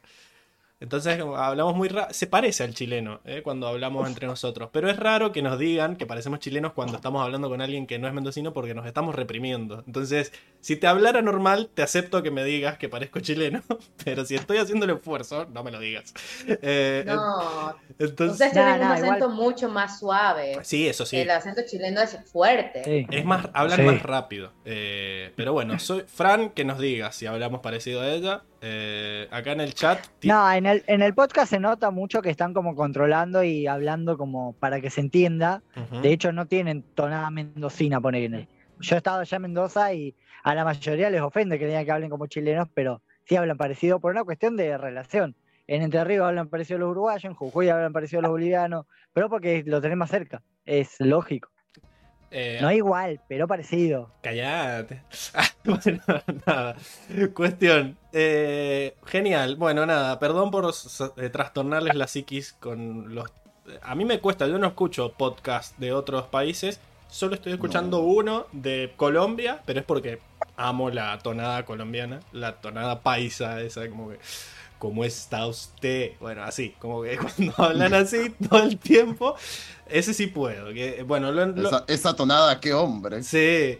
Entonces 0.80 1.19
hablamos 1.19 1.75
muy 1.75 1.88
raro. 1.88 2.13
Se 2.13 2.28
parece 2.28 2.63
al 2.63 2.73
chileno 2.75 3.19
¿eh? 3.25 3.41
cuando 3.43 3.67
hablamos 3.67 4.07
entre 4.07 4.28
nosotros. 4.28 4.69
Pero 4.71 4.89
es 4.91 4.97
raro 4.97 5.32
que 5.32 5.41
nos 5.41 5.57
digan 5.57 5.95
que 5.95 6.05
parecemos 6.05 6.39
chilenos 6.39 6.73
cuando 6.73 6.95
estamos 6.97 7.23
hablando 7.23 7.49
con 7.49 7.61
alguien 7.61 7.88
que 7.88 7.97
no 7.97 8.07
es 8.07 8.13
mendocino 8.13 8.53
porque 8.53 8.75
nos 8.75 8.86
estamos 8.86 9.15
reprimiendo. 9.15 9.84
Entonces, 9.88 10.32
si 10.61 10.75
te 10.75 10.86
hablara 10.86 11.21
normal, 11.23 11.69
te 11.73 11.82
acepto 11.82 12.21
que 12.21 12.30
me 12.30 12.43
digas 12.43 12.78
que 12.78 12.89
parezco 12.89 13.19
chileno. 13.21 13.63
Pero 14.05 14.23
si 14.25 14.36
estoy 14.36 14.57
haciendo 14.57 14.86
el 14.86 14.91
esfuerzo, 14.91 15.47
no 15.51 15.63
me 15.63 15.71
lo 15.71 15.80
digas. 15.80 16.13
Eh, 16.47 17.03
No, 17.07 17.75
entonces, 17.97 18.34
ustedes 18.34 18.51
tienen 18.53 18.69
Nah, 18.69 18.75
un 18.75 18.82
nah, 18.82 18.93
acento 18.93 19.15
igual- 19.17 19.30
mucho 19.36 19.69
más 19.69 19.97
suave. 19.99 20.59
sí, 20.61 20.88
eso 20.88 21.05
sí. 21.07 21.17
El 21.17 21.32
acento 21.32 21.61
chileno 21.67 22.01
es 22.01 22.17
fuerte. 22.32 22.84
Sí. 22.84 23.07
Es 23.09 23.25
más, 23.25 23.47
hablan 23.53 23.78
Sí. 23.80 23.84
más 23.84 24.03
rápido. 24.03 24.51
Eh, 24.63 25.32
pero 25.36 25.53
bueno, 25.53 25.80
soy 25.80 26.03
Fran, 26.07 26.51
que 26.51 26.65
nos 26.65 26.78
diga 26.78 27.11
si 27.11 27.25
hablamos 27.25 27.61
parecido 27.61 28.01
a 28.01 28.09
ella. 28.11 28.43
Eh, 28.62 29.28
acá 29.32 29.51
en 29.51 29.62
el 29.62 29.74
chat. 29.74 29.99
No, 30.24 30.51
en 30.51 30.66
el, 30.66 30.84
en 30.88 31.01
el 31.01 31.14
podcast 31.14 31.51
se 31.51 31.60
nota 31.60 31.91
mucho 31.91 32.22
que 32.22 32.30
están 32.30 32.53
como 32.53 32.76
controlando 32.76 33.43
y 33.43 33.68
hablando 33.68 34.18
como 34.18 34.53
para 34.53 34.82
que 34.82 34.89
se 34.89 35.01
entienda. 35.01 35.62
De 36.01 36.12
hecho, 36.12 36.32
no 36.32 36.47
tienen 36.47 36.84
tonada 36.95 37.30
mendocina, 37.30 38.01
poner. 38.01 38.47
Yo 38.80 38.95
he 38.95 38.97
estado 38.97 39.20
allá 39.20 39.36
en 39.36 39.41
Mendoza 39.41 39.93
y 39.93 40.16
a 40.43 40.55
la 40.55 40.64
mayoría 40.64 41.10
les 41.10 41.22
ofende 41.22 41.60
que 41.60 41.68
digan 41.68 41.86
que 41.86 41.91
hablen 41.91 42.10
como 42.10 42.28
chilenos, 42.28 42.68
pero 42.74 43.01
sí 43.26 43.36
hablan 43.36 43.58
parecido 43.58 43.99
por 43.99 44.12
una 44.12 44.24
cuestión 44.24 44.55
de 44.55 44.78
relación. 44.78 45.36
En 45.68 45.82
Entre 45.82 46.03
Ríos 46.03 46.26
hablan 46.26 46.47
parecido 46.47 46.80
los 46.80 46.91
uruguayos, 46.91 47.26
en 47.26 47.34
Jujuy 47.34 47.70
hablan 47.70 47.91
parecido 47.91 48.22
los 48.22 48.32
bolivianos, 48.32 48.86
pero 49.14 49.30
porque 49.30 49.64
lo 49.66 49.82
tenés 49.82 49.97
más 49.97 50.10
cerca. 50.10 50.41
Es 50.66 50.95
lógico. 50.99 51.49
Eh, 52.32 52.59
No 52.61 52.71
igual, 52.71 53.19
pero 53.28 53.47
parecido. 53.47 54.09
Callate. 54.21 55.01
Ah, 55.34 55.45
bueno, 55.63 56.01
nada. 56.45 56.75
Cuestión. 57.34 57.97
eh, 58.13 58.95
genial. 59.05 59.55
Bueno, 59.55 59.86
nada. 59.86 60.19
Perdón 60.19 60.51
por 60.51 60.65
eh, 61.17 61.30
trastornarles 61.30 61.95
la 61.95 62.07
psiquis 62.07 62.53
con 62.53 63.13
los. 63.15 63.32
A 63.82 63.95
mí 63.95 64.05
me 64.05 64.19
cuesta, 64.19 64.47
yo 64.47 64.57
no 64.57 64.67
escucho 64.67 65.11
podcast 65.13 65.78
de 65.78 65.91
otros 65.93 66.23
países. 66.28 66.80
Solo 67.09 67.36
estoy 67.36 67.53
escuchando 67.53 67.97
No. 67.99 68.03
uno 68.03 68.47
de 68.51 68.93
Colombia, 68.97 69.61
pero 69.65 69.80
es 69.80 69.86
porque 69.86 70.19
amo 70.57 70.89
la 70.89 71.17
tonada 71.19 71.63
colombiana, 71.65 72.19
la 72.34 72.55
tonada 72.61 73.01
paisa, 73.01 73.61
esa 73.61 73.88
como 73.89 74.09
que. 74.09 74.19
¿Cómo 74.80 75.03
está 75.03 75.47
usted? 75.47 76.11
Bueno, 76.19 76.43
así, 76.43 76.75
como 76.80 77.01
que 77.03 77.17
cuando 77.38 77.53
hablan 77.63 77.93
así 77.93 78.30
todo 78.49 78.63
el 78.63 78.78
tiempo, 78.78 79.36
ese 79.88 80.13
sí 80.13 80.28
puedo. 80.28 80.73
Que, 80.73 81.03
bueno, 81.03 81.32
lo, 81.32 81.45
lo- 81.47 81.67
Esa, 81.67 81.84
esa 81.88 82.15
tonada, 82.15 82.59
qué 82.59 82.73
hombre. 82.73 83.23
sí. 83.23 83.80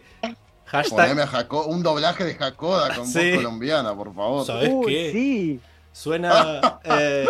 Hashtag 0.66 0.98
Poneme 1.08 1.22
a 1.22 1.26
Jaco- 1.26 1.64
un 1.66 1.82
doblaje 1.82 2.24
de 2.24 2.34
Jacoda 2.34 2.94
con 2.94 3.06
Sí. 3.06 3.30
voz 3.30 3.36
colombiana, 3.38 3.94
por 3.96 4.14
favor. 4.14 4.44
¿Sabes 4.46 4.68
Uy, 4.70 4.84
qué? 4.92 5.12
sí. 5.12 5.60
Suena. 5.92 6.78
eh, 6.84 7.26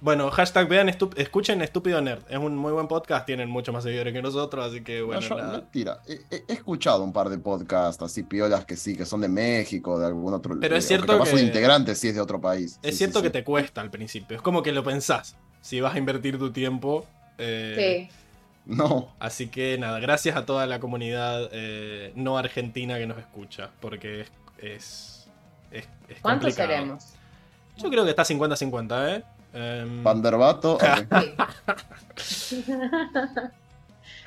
bueno, 0.00 0.30
hashtag 0.30 0.68
vean 0.68 0.88
escuchen 0.88 1.60
Estúpido 1.62 2.00
Nerd. 2.00 2.22
Es 2.28 2.38
un 2.38 2.56
muy 2.56 2.72
buen 2.72 2.86
podcast, 2.88 3.26
tienen 3.26 3.48
mucho 3.48 3.72
más 3.72 3.82
seguidores 3.84 4.12
que 4.12 4.22
nosotros, 4.22 4.66
así 4.66 4.82
que 4.82 5.00
No, 5.00 5.06
bueno, 5.06 5.20
yo- 5.20 5.36
nada. 5.36 5.52
mentira. 5.58 5.98
He, 6.06 6.44
escuchado 6.52 7.02
un 7.02 7.12
par 7.12 7.28
de 7.28 7.38
podcasts 7.38 8.02
así 8.02 8.22
piolas 8.22 8.64
que 8.64 8.76
sí, 8.76 8.96
que 8.96 9.04
son 9.04 9.20
de 9.22 9.28
México, 9.28 9.98
de 9.98 10.06
algún 10.06 10.32
otro 10.34 10.58
Pero 10.60 10.76
es 10.76 10.84
o 10.84 10.88
cierto 10.88 11.22
que- 11.22 11.32
un 11.32 11.38
integrante 11.40 11.94
sí 11.94 12.08
es 12.08 12.14
de 12.14 12.20
otro 12.20 12.40
país. 12.40 12.78
Es 12.82 12.92
Sí, 12.92 12.98
cierto 12.98 13.18
sí, 13.18 13.22
que 13.24 13.28
sí. 13.28 13.32
te 13.32 13.44
cuesta 13.44 13.80
al 13.80 13.90
principio, 13.90 14.36
es 14.36 14.42
como 14.42 14.62
que 14.62 14.72
lo 14.72 14.84
pensás 14.84 15.36
si 15.60 15.80
vas 15.80 15.94
a 15.94 15.98
invertir 15.98 16.38
tu 16.38 16.50
tiempo. 16.52 17.06
eh, 17.38 18.08
Sí. 18.10 18.16
No, 18.66 19.14
Así 19.18 19.46
que 19.48 19.78
nada, 19.78 19.98
gracias 19.98 20.36
a 20.36 20.44
toda 20.44 20.66
la 20.66 20.78
comunidad 20.78 21.48
eh, 21.52 22.12
no 22.16 22.36
argentina 22.36 22.98
que 22.98 23.06
nos 23.06 23.16
escucha, 23.18 23.70
porque 23.80 24.20
es. 24.22 24.28
es, 24.58 25.28
es- 25.70 25.88
es 26.08 26.20
¿Cuántos 26.20 26.48
complicado. 26.54 26.68
seremos? 26.68 27.04
Yo 27.78 27.88
creo 27.90 28.04
que 28.04 28.10
está 28.10 28.24
50-50, 28.24 29.16
¿eh? 29.16 29.24
Em, 29.52 30.02
Vanderbato. 30.02 30.78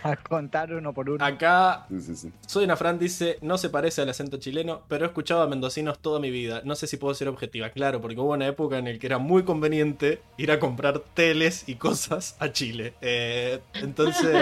A 0.04 0.16
contar 0.16 0.74
uno 0.74 0.94
por 0.94 1.10
uno. 1.12 1.24
acá 1.24 1.86
Sí, 1.90 2.02
sí, 2.02 2.16
sí. 2.16 2.32
Soy 2.48 2.64
una 2.66 2.76
Fran 2.76 2.98
dice, 2.98 3.38
no 3.42 3.60
se 3.60 3.70
parece 3.70 4.02
al 4.02 4.10
acento 4.10 4.38
chileno, 4.38 4.82
pero 4.88 5.06
he 5.06 5.08
escuchado 5.08 5.44
a 5.44 5.48
mendocinos 5.48 6.00
toda 6.00 6.20
mi 6.20 6.32
vida. 6.32 6.62
No 6.66 6.74
sé 6.76 6.88
si 6.88 6.98
puedo 6.98 7.14
ser 7.14 7.28
objetiva. 7.28 7.70
Claro, 7.70 8.02
porque 8.02 8.20
hubo 8.20 8.34
una 8.34 8.48
época 8.48 8.80
en 8.80 8.86
la 8.92 8.98
que 8.98 9.06
era 9.06 9.20
muy 9.20 9.44
conveniente 9.44 10.20
ir 10.38 10.52
a 10.52 10.60
comprar 10.60 11.00
teles 11.14 11.70
y 11.70 11.76
cosas 11.76 12.36
a 12.40 12.52
Chile. 12.52 12.96
Eh, 13.02 13.60
entonces, 13.76 14.36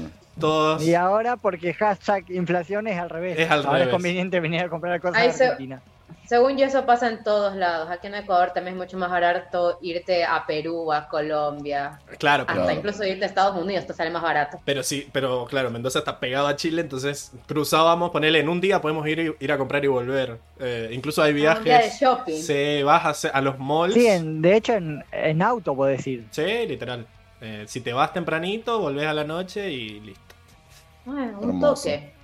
todos... 0.38 0.82
Y 0.86 0.94
ahora 0.94 1.36
porque 1.38 1.72
hashtag 1.72 2.30
inflación 2.30 2.86
es 2.86 2.98
al 2.98 3.08
revés. 3.08 3.38
Es 3.38 3.50
al 3.50 3.60
ahora 3.60 3.72
revés. 3.72 3.86
es 3.88 3.92
conveniente 3.94 4.40
venir 4.40 4.60
a 4.64 4.68
comprar 4.68 5.00
cosas 5.00 5.34
se- 5.34 5.44
Argentina. 5.46 5.80
Según 6.26 6.56
yo, 6.56 6.66
eso 6.66 6.84
pasa 6.86 7.08
en 7.08 7.22
todos 7.22 7.54
lados. 7.54 7.88
Aquí 7.88 8.08
en 8.08 8.16
Ecuador 8.16 8.50
también 8.52 8.74
es 8.74 8.82
mucho 8.82 8.96
más 8.98 9.10
barato 9.10 9.78
irte 9.80 10.24
a 10.24 10.44
Perú, 10.44 10.92
a 10.92 11.06
Colombia, 11.08 12.00
Claro, 12.18 12.42
hasta 12.42 12.52
pero, 12.52 12.64
Claro. 12.64 12.78
incluso 12.78 13.04
irte 13.04 13.24
a 13.24 13.28
Estados 13.28 13.56
Unidos, 13.56 13.86
te 13.86 13.92
sale 13.94 14.10
más 14.10 14.22
barato. 14.22 14.58
pero 14.64 14.82
sí, 14.82 15.08
pero 15.12 15.46
claro, 15.46 15.70
Mendoza 15.70 16.00
está 16.00 16.18
pegado 16.18 16.48
a 16.48 16.56
Chile, 16.56 16.82
entonces 16.82 17.30
cruzábamos, 17.46 18.10
ponele, 18.10 18.40
en 18.40 18.48
un 18.48 18.60
día 18.60 18.80
podemos 18.80 19.06
ir, 19.06 19.36
ir 19.38 19.52
a 19.52 19.56
comprar 19.58 19.84
y 19.84 19.88
volver. 19.88 20.38
Eh, 20.58 20.90
incluso 20.92 21.22
hay 21.22 21.30
Un 21.30 21.36
día 21.38 21.54
de 21.54 21.60
viajes... 21.60 22.00
shopping. 22.00 22.42
Se 22.42 22.82
vas 22.82 23.24
a, 23.24 23.40
los 23.40 23.56
malls. 23.60 23.94
Sí, 23.94 24.06
en- 24.08 24.42
de 24.42 24.56
hecho 24.56 24.72
en, 24.74 25.04
en 25.12 25.42
auto 25.42 25.76
puedes 25.76 26.04
ir. 26.08 26.26
Sí, 26.32 26.42
literal. 26.66 27.06
Eh, 27.40 27.64
si 27.68 27.80
te 27.82 27.92
vas 27.92 28.12
tempranito, 28.12 28.80
volvés 28.80 29.06
a 29.06 29.14
la 29.14 29.22
noche 29.24 29.70
y 29.70 30.00
listo. 30.00 30.22
Bueno, 31.04 31.38
un 31.40 31.48
Hermoso. 31.50 31.84
toque. 31.84 32.15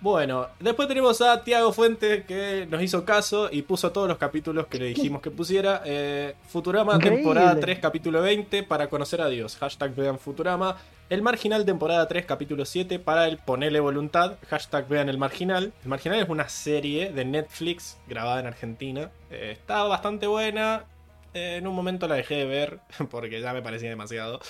Bueno, 0.00 0.48
después 0.60 0.86
tenemos 0.88 1.20
a 1.22 1.42
Tiago 1.42 1.72
Fuente 1.72 2.24
que 2.24 2.66
nos 2.70 2.82
hizo 2.82 3.04
caso 3.04 3.48
y 3.50 3.62
puso 3.62 3.92
todos 3.92 4.06
los 4.06 4.18
capítulos 4.18 4.66
que 4.66 4.78
le 4.78 4.86
dijimos 4.86 5.22
que 5.22 5.30
pusiera. 5.30 5.82
Eh, 5.86 6.34
Futurama, 6.48 6.94
Increíble. 6.96 7.16
temporada 7.22 7.58
3, 7.58 7.78
capítulo 7.80 8.20
20, 8.20 8.62
para 8.62 8.88
conocer 8.88 9.22
a 9.22 9.28
Dios. 9.28 9.56
Hashtag 9.56 9.94
vean 9.94 10.18
Futurama. 10.18 10.76
El 11.08 11.22
Marginal, 11.22 11.64
temporada 11.64 12.06
3, 12.06 12.26
capítulo 12.26 12.64
7, 12.66 12.98
para 12.98 13.26
el 13.26 13.38
Ponele 13.38 13.80
Voluntad. 13.80 14.34
Hashtag 14.50 14.86
vean 14.86 15.08
el 15.08 15.16
Marginal. 15.18 15.72
El 15.82 15.88
Marginal 15.88 16.20
es 16.20 16.28
una 16.28 16.48
serie 16.48 17.10
de 17.10 17.24
Netflix 17.24 17.96
grabada 18.06 18.40
en 18.40 18.46
Argentina. 18.46 19.10
Eh, 19.30 19.50
está 19.52 19.82
bastante 19.84 20.26
buena. 20.26 20.84
Eh, 21.32 21.56
en 21.56 21.66
un 21.66 21.74
momento 21.74 22.06
la 22.06 22.16
dejé 22.16 22.34
de 22.36 22.44
ver 22.44 22.80
porque 23.10 23.40
ya 23.40 23.52
me 23.54 23.62
parecía 23.62 23.88
demasiado. 23.88 24.40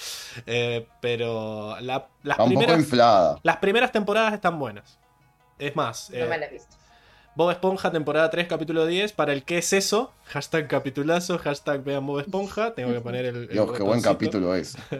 Eh, 0.46 0.86
pero 1.00 1.76
la- 1.80 2.08
primeras, 2.48 2.76
las 3.44 3.56
primeras 3.58 3.92
temporadas 3.92 4.34
están 4.34 4.58
buenas. 4.58 4.98
Es 5.58 5.74
más, 5.76 6.10
No 6.10 6.16
eh, 6.18 6.26
me 6.28 6.38
la 6.38 6.46
he 6.46 6.50
visto. 6.50 6.76
Bob 7.34 7.50
Esponja, 7.50 7.90
temporada 7.90 8.30
3, 8.30 8.46
capítulo 8.48 8.86
10. 8.86 9.12
Para 9.12 9.34
el 9.34 9.42
¿qué 9.44 9.58
es 9.58 9.72
eso? 9.74 10.12
Hashtag 10.24 10.68
capitulazo, 10.68 11.38
hashtag 11.38 11.84
vean 11.84 12.06
Bob 12.06 12.20
Esponja. 12.20 12.74
Tengo 12.74 12.92
que 12.92 13.00
poner 13.00 13.26
el. 13.26 13.36
el 13.36 13.48
Dios, 13.48 13.72
qué 13.72 13.82
buen 13.82 14.00
capítulo 14.00 14.54
es. 14.54 14.76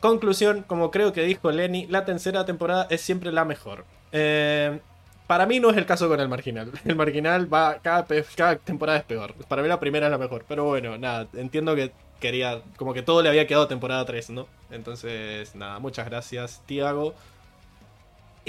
Conclusión, 0.00 0.64
como 0.66 0.90
creo 0.90 1.12
que 1.12 1.22
dijo 1.24 1.50
Lenny, 1.50 1.86
la 1.88 2.06
tercera 2.06 2.46
temporada 2.46 2.86
es 2.88 3.02
siempre 3.02 3.32
la 3.32 3.44
mejor. 3.44 3.84
Eh, 4.12 4.80
para 5.26 5.44
mí 5.44 5.60
no 5.60 5.70
es 5.70 5.76
el 5.76 5.84
caso 5.84 6.08
con 6.08 6.18
el 6.20 6.28
marginal. 6.28 6.72
El 6.86 6.96
marginal 6.96 7.52
va. 7.52 7.80
Cada, 7.82 8.06
cada 8.34 8.56
temporada 8.56 8.98
es 8.98 9.04
peor. 9.04 9.34
Para 9.46 9.62
mí 9.62 9.68
la 9.68 9.78
primera 9.78 10.06
es 10.06 10.10
la 10.10 10.18
mejor. 10.18 10.46
Pero 10.48 10.64
bueno, 10.64 10.96
nada. 10.96 11.28
Entiendo 11.34 11.76
que 11.76 11.92
quería. 12.18 12.62
Como 12.76 12.94
que 12.94 13.02
todo 13.02 13.22
le 13.22 13.28
había 13.28 13.46
quedado 13.46 13.68
temporada 13.68 14.04
3, 14.06 14.30
¿no? 14.30 14.48
Entonces, 14.70 15.54
nada. 15.54 15.78
Muchas 15.80 16.06
gracias, 16.06 16.62
Tiago. 16.64 17.14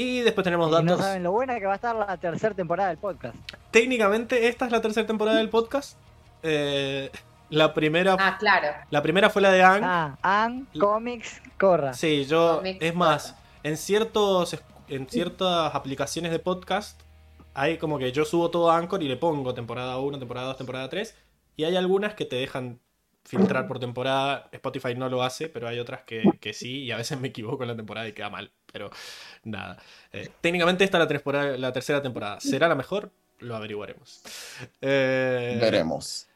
Y 0.01 0.21
después 0.21 0.43
tenemos 0.43 0.67
Y 0.67 0.71
no 0.71 0.91
datos. 0.91 1.05
saben 1.05 1.23
lo 1.23 1.31
buena 1.31 1.59
que 1.59 1.65
va 1.65 1.73
a 1.73 1.75
estar 1.75 1.95
la 1.95 2.17
tercera 2.17 2.55
temporada 2.55 2.89
del 2.89 2.97
podcast. 2.97 3.35
Técnicamente, 3.69 4.47
esta 4.47 4.65
es 4.65 4.71
la 4.71 4.81
tercera 4.81 5.05
temporada 5.05 5.37
del 5.37 5.49
podcast. 5.49 5.97
Eh, 6.43 7.11
la 7.49 7.73
primera. 7.73 8.15
Ah, 8.19 8.37
claro. 8.39 8.69
La 8.89 9.01
primera 9.03 9.29
fue 9.29 9.41
la 9.41 9.51
de 9.51 9.61
Ang. 9.61 9.83
Ah, 9.83 10.17
An, 10.21 10.67
Comics, 10.79 11.41
Corra. 11.59 11.93
Sí, 11.93 12.25
yo. 12.25 12.57
Comics, 12.57 12.81
Es 12.83 12.95
más, 12.95 13.35
en 13.63 13.77
ciertos. 13.77 14.57
En 14.87 15.07
ciertas 15.07 15.73
aplicaciones 15.75 16.31
de 16.31 16.39
podcast. 16.39 16.99
Hay 17.53 17.77
como 17.77 17.97
que 17.97 18.11
yo 18.11 18.25
subo 18.25 18.49
todo 18.49 18.71
a 18.71 18.77
Anchor 18.77 19.03
y 19.03 19.07
le 19.07 19.17
pongo 19.17 19.53
temporada 19.53 19.97
1, 19.97 20.19
temporada 20.19 20.47
2, 20.47 20.57
temporada 20.57 20.89
3. 20.89 21.15
Y 21.57 21.63
hay 21.65 21.75
algunas 21.75 22.13
que 22.13 22.25
te 22.25 22.37
dejan 22.37 22.79
filtrar 23.23 23.67
por 23.67 23.79
temporada. 23.79 24.49
Spotify 24.51 24.95
no 24.95 25.09
lo 25.09 25.23
hace, 25.23 25.49
pero 25.49 25.67
hay 25.67 25.79
otras 25.79 26.01
que, 26.03 26.23
que 26.39 26.53
sí. 26.53 26.83
Y 26.83 26.91
a 26.91 26.97
veces 26.97 27.19
me 27.19 27.29
equivoco 27.29 27.63
en 27.63 27.69
la 27.69 27.75
temporada 27.75 28.07
y 28.07 28.13
queda 28.13 28.29
mal. 28.29 28.51
Pero 28.71 28.89
nada. 29.43 29.77
Eh, 30.11 30.29
técnicamente 30.41 30.83
esta 30.83 31.01
es 31.03 31.21
la, 31.25 31.57
la 31.57 31.73
tercera 31.73 32.01
temporada. 32.01 32.39
¿Será 32.39 32.67
la 32.67 32.75
mejor? 32.75 33.11
Lo 33.39 33.55
averiguaremos. 33.55 34.21
Eh, 34.81 35.57
Veremos. 35.59 36.27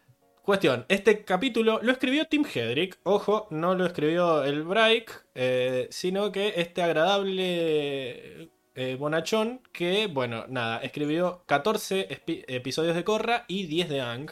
Cuestión, 0.41 0.86
este 0.89 1.23
capítulo 1.23 1.79
lo 1.81 1.91
escribió 1.91 2.27
Tim 2.27 2.45
Hedrick, 2.45 2.99
ojo, 3.01 3.47
no 3.49 3.73
lo 3.73 3.83
escribió 3.88 4.43
el 4.43 4.61
Break, 4.61 5.25
eh, 5.33 5.88
sino 5.89 6.31
que 6.31 6.53
este 6.57 6.83
agradable 6.83 8.49
eh, 8.75 8.95
bonachón 8.99 9.61
que, 9.71 10.05
bueno, 10.05 10.45
nada, 10.47 10.77
escribió 10.79 11.41
14 11.47 12.09
espi- 12.09 12.45
episodios 12.47 12.95
de 12.95 13.03
Korra 13.03 13.45
y 13.47 13.65
10 13.65 13.89
de 13.89 14.01
Ang. 14.01 14.29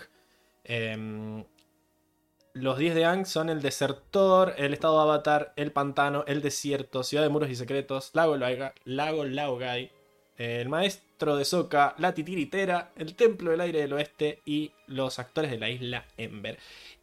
Em, 0.65 1.43
los 2.53 2.77
10 2.77 2.95
de 2.95 3.05
Ang 3.05 3.25
son 3.25 3.49
el 3.49 3.61
desertor, 3.61 4.53
el 4.57 4.73
estado 4.73 4.97
de 4.97 5.03
avatar, 5.03 5.53
el 5.55 5.71
pantano, 5.71 6.23
el 6.27 6.41
desierto, 6.41 7.03
ciudad 7.03 7.23
de 7.23 7.29
muros 7.29 7.49
y 7.49 7.55
secretos, 7.55 8.11
lago, 8.13 8.37
Laoga- 8.37 8.73
lago 8.85 9.23
Laogai, 9.25 9.91
el 10.37 10.69
maestro 10.69 11.35
de 11.35 11.45
Soka, 11.45 11.95
la 11.97 12.13
titiritera, 12.13 12.91
el 12.97 13.15
templo 13.15 13.51
del 13.51 13.61
aire 13.61 13.81
del 13.81 13.93
oeste 13.93 14.41
y 14.45 14.71
los 14.87 15.19
actores 15.19 15.51
de 15.51 15.57
la 15.59 15.69
isla 15.69 16.05
Ember. 16.17 16.57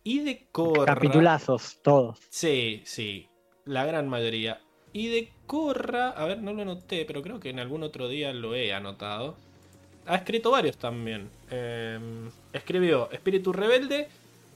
Y 0.05 0.21
de 0.21 0.47
Korra. 0.53 0.95
Capitulazos, 0.95 1.79
todos. 1.83 2.19
Sí, 2.29 2.83
sí, 2.85 3.29
la 3.65 3.85
gran 3.85 4.09
mayoría. 4.09 4.61
Y 4.93 5.09
de 5.09 5.31
Korra, 5.47 6.11
a 6.11 6.25
ver, 6.27 6.43
no 6.43 6.53
lo 6.53 6.63
anoté, 6.63 7.05
pero 7.05 7.23
creo 7.23 7.39
que 7.41 7.51
en 7.51 7.59
algún 7.61 7.83
otro 7.83 8.09
día 8.09 8.33
lo 8.33 8.55
he 8.55 8.73
anotado. 8.73 9.37
Ha 10.07 10.17
escrito 10.17 10.51
varios 10.51 10.77
también. 10.79 11.31
Eh, 11.51 11.99
escribió 12.53 13.11
Espíritu 13.13 13.53
Rebelde, 13.53 14.09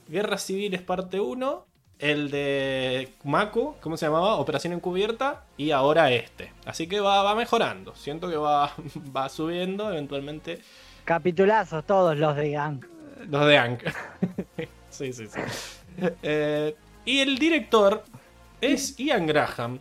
Guerras 0.07 0.43
Civiles 0.45 0.81
Parte 0.81 1.19
1, 1.19 1.65
el 1.99 2.29
de 2.29 3.13
Maku, 3.23 3.75
¿cómo 3.81 3.97
se 3.97 4.05
llamaba? 4.05 4.35
Operación 4.35 4.73
Encubierta, 4.73 5.45
y 5.57 5.71
ahora 5.71 6.11
este. 6.11 6.51
Así 6.65 6.87
que 6.87 6.99
va, 6.99 7.23
va 7.23 7.35
mejorando. 7.35 7.95
Siento 7.95 8.29
que 8.29 8.37
va, 8.37 8.73
va 9.15 9.29
subiendo 9.29 9.91
eventualmente 9.91 10.59
Capitulazos, 11.05 11.85
todos 11.85 12.17
los 12.17 12.35
de 12.35 12.51
Gang. 12.51 12.83
los 13.29 13.45
de 13.45 13.57
Ank. 13.57 13.83
sí, 14.89 15.13
sí, 15.13 15.27
sí. 15.27 15.39
Eh, 16.23 16.75
y 17.05 17.19
el 17.19 17.37
director 17.37 18.03
es 18.59 18.95
Ian 18.97 19.27
Graham. 19.27 19.79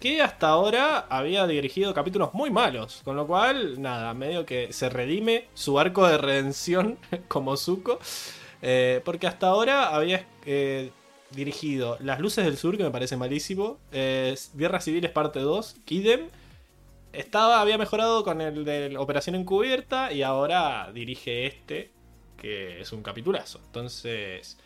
que 0.00 0.20
hasta 0.20 0.48
ahora 0.48 1.06
había 1.08 1.46
dirigido 1.46 1.94
capítulos 1.94 2.34
muy 2.34 2.50
malos, 2.50 3.00
con 3.04 3.16
lo 3.16 3.26
cual, 3.26 3.80
nada, 3.80 4.12
medio 4.14 4.44
que 4.44 4.72
se 4.72 4.88
redime 4.90 5.48
su 5.54 5.78
arco 5.78 6.06
de 6.08 6.18
redención 6.18 6.98
como 7.28 7.56
Zuko, 7.56 7.98
eh, 8.66 9.02
porque 9.04 9.26
hasta 9.26 9.48
ahora 9.48 9.94
había 9.94 10.26
eh, 10.46 10.90
dirigido 11.32 11.98
Las 12.00 12.18
Luces 12.18 12.46
del 12.46 12.56
Sur, 12.56 12.78
que 12.78 12.82
me 12.82 12.90
parece 12.90 13.14
malísimo, 13.14 13.78
eh, 13.92 14.34
Guerras 14.54 14.84
Civiles 14.84 15.10
Parte 15.10 15.40
2, 15.40 15.76
Kidem, 15.84 16.30
estaba, 17.12 17.60
había 17.60 17.76
mejorado 17.76 18.24
con 18.24 18.40
el 18.40 18.64
de 18.64 18.96
Operación 18.96 19.36
Encubierta 19.36 20.12
y 20.12 20.22
ahora 20.22 20.90
dirige 20.94 21.46
este, 21.46 21.90
que 22.38 22.80
es 22.80 22.90
un 22.92 23.02
capitulazo. 23.02 23.60
Entonces, 23.66 24.56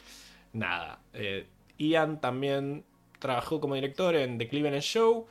nada. 0.53 1.01
Eh, 1.13 1.49
Ian 1.77 2.21
también 2.21 2.85
trabajó 3.19 3.61
como 3.61 3.75
director 3.75 4.15
en 4.15 4.39
The 4.39 4.47
Cleveland 4.47 4.81
Show. 4.81 5.27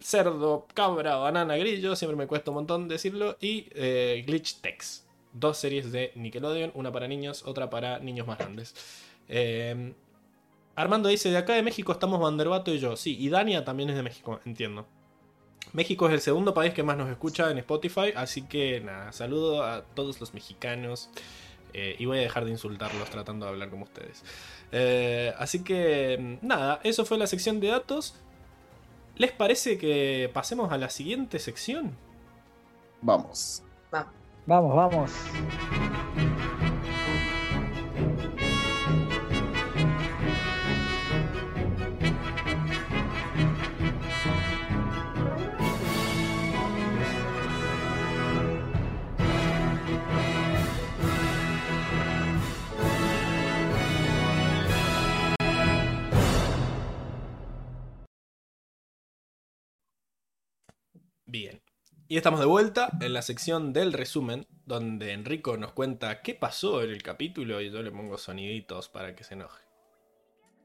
Cerdo, 0.00 0.68
cabra, 0.72 1.16
banana, 1.16 1.56
grillo, 1.56 1.96
siempre 1.96 2.16
me 2.16 2.28
cuesta 2.28 2.52
un 2.52 2.58
montón 2.58 2.86
decirlo. 2.86 3.36
Y 3.40 3.62
Glitch 4.24 4.60
Tex. 4.60 5.03
Dos 5.34 5.58
series 5.58 5.92
de 5.92 6.12
Nickelodeon, 6.14 6.72
una 6.74 6.90
para 6.90 7.06
niños, 7.06 7.42
otra 7.44 7.68
para 7.68 7.98
niños 7.98 8.26
más 8.26 8.38
grandes. 8.38 8.74
Eh, 9.28 9.92
Armando 10.76 11.08
dice, 11.08 11.30
de 11.30 11.36
acá 11.36 11.54
de 11.54 11.62
México 11.62 11.92
estamos 11.92 12.20
Vanderbato 12.20 12.72
y 12.72 12.78
yo. 12.78 12.96
Sí, 12.96 13.16
y 13.18 13.28
Dania 13.28 13.64
también 13.64 13.90
es 13.90 13.96
de 13.96 14.02
México, 14.02 14.40
entiendo. 14.44 14.86
México 15.72 16.06
es 16.06 16.14
el 16.14 16.20
segundo 16.20 16.54
país 16.54 16.72
que 16.74 16.82
más 16.82 16.96
nos 16.96 17.10
escucha 17.10 17.50
en 17.50 17.58
Spotify, 17.58 18.12
así 18.14 18.42
que 18.42 18.80
nada, 18.80 19.12
saludo 19.12 19.64
a 19.64 19.82
todos 19.82 20.20
los 20.20 20.34
mexicanos 20.34 21.10
eh, 21.72 21.96
y 21.98 22.06
voy 22.06 22.18
a 22.18 22.20
dejar 22.20 22.44
de 22.44 22.52
insultarlos 22.52 23.10
tratando 23.10 23.46
de 23.46 23.52
hablar 23.52 23.70
como 23.70 23.84
ustedes. 23.84 24.22
Eh, 24.72 25.32
así 25.38 25.64
que 25.64 26.38
nada, 26.42 26.80
eso 26.84 27.04
fue 27.04 27.18
la 27.18 27.26
sección 27.26 27.60
de 27.60 27.68
datos. 27.68 28.14
¿Les 29.16 29.32
parece 29.32 29.78
que 29.78 30.30
pasemos 30.32 30.72
a 30.72 30.78
la 30.78 30.90
siguiente 30.90 31.38
sección? 31.38 31.96
Vamos. 33.00 33.62
Vamos, 33.90 34.12
vamos. 34.74 35.12
Bien. 61.26 61.63
Y 62.14 62.16
estamos 62.16 62.38
de 62.38 62.46
vuelta 62.46 62.90
en 63.00 63.12
la 63.12 63.22
sección 63.22 63.72
del 63.72 63.92
resumen, 63.92 64.46
donde 64.66 65.14
Enrico 65.14 65.56
nos 65.56 65.72
cuenta 65.72 66.22
qué 66.22 66.36
pasó 66.36 66.80
en 66.84 66.90
el 66.90 67.02
capítulo 67.02 67.60
y 67.60 67.72
yo 67.72 67.82
le 67.82 67.90
pongo 67.90 68.18
soniditos 68.18 68.88
para 68.88 69.16
que 69.16 69.24
se 69.24 69.34
enoje. 69.34 69.64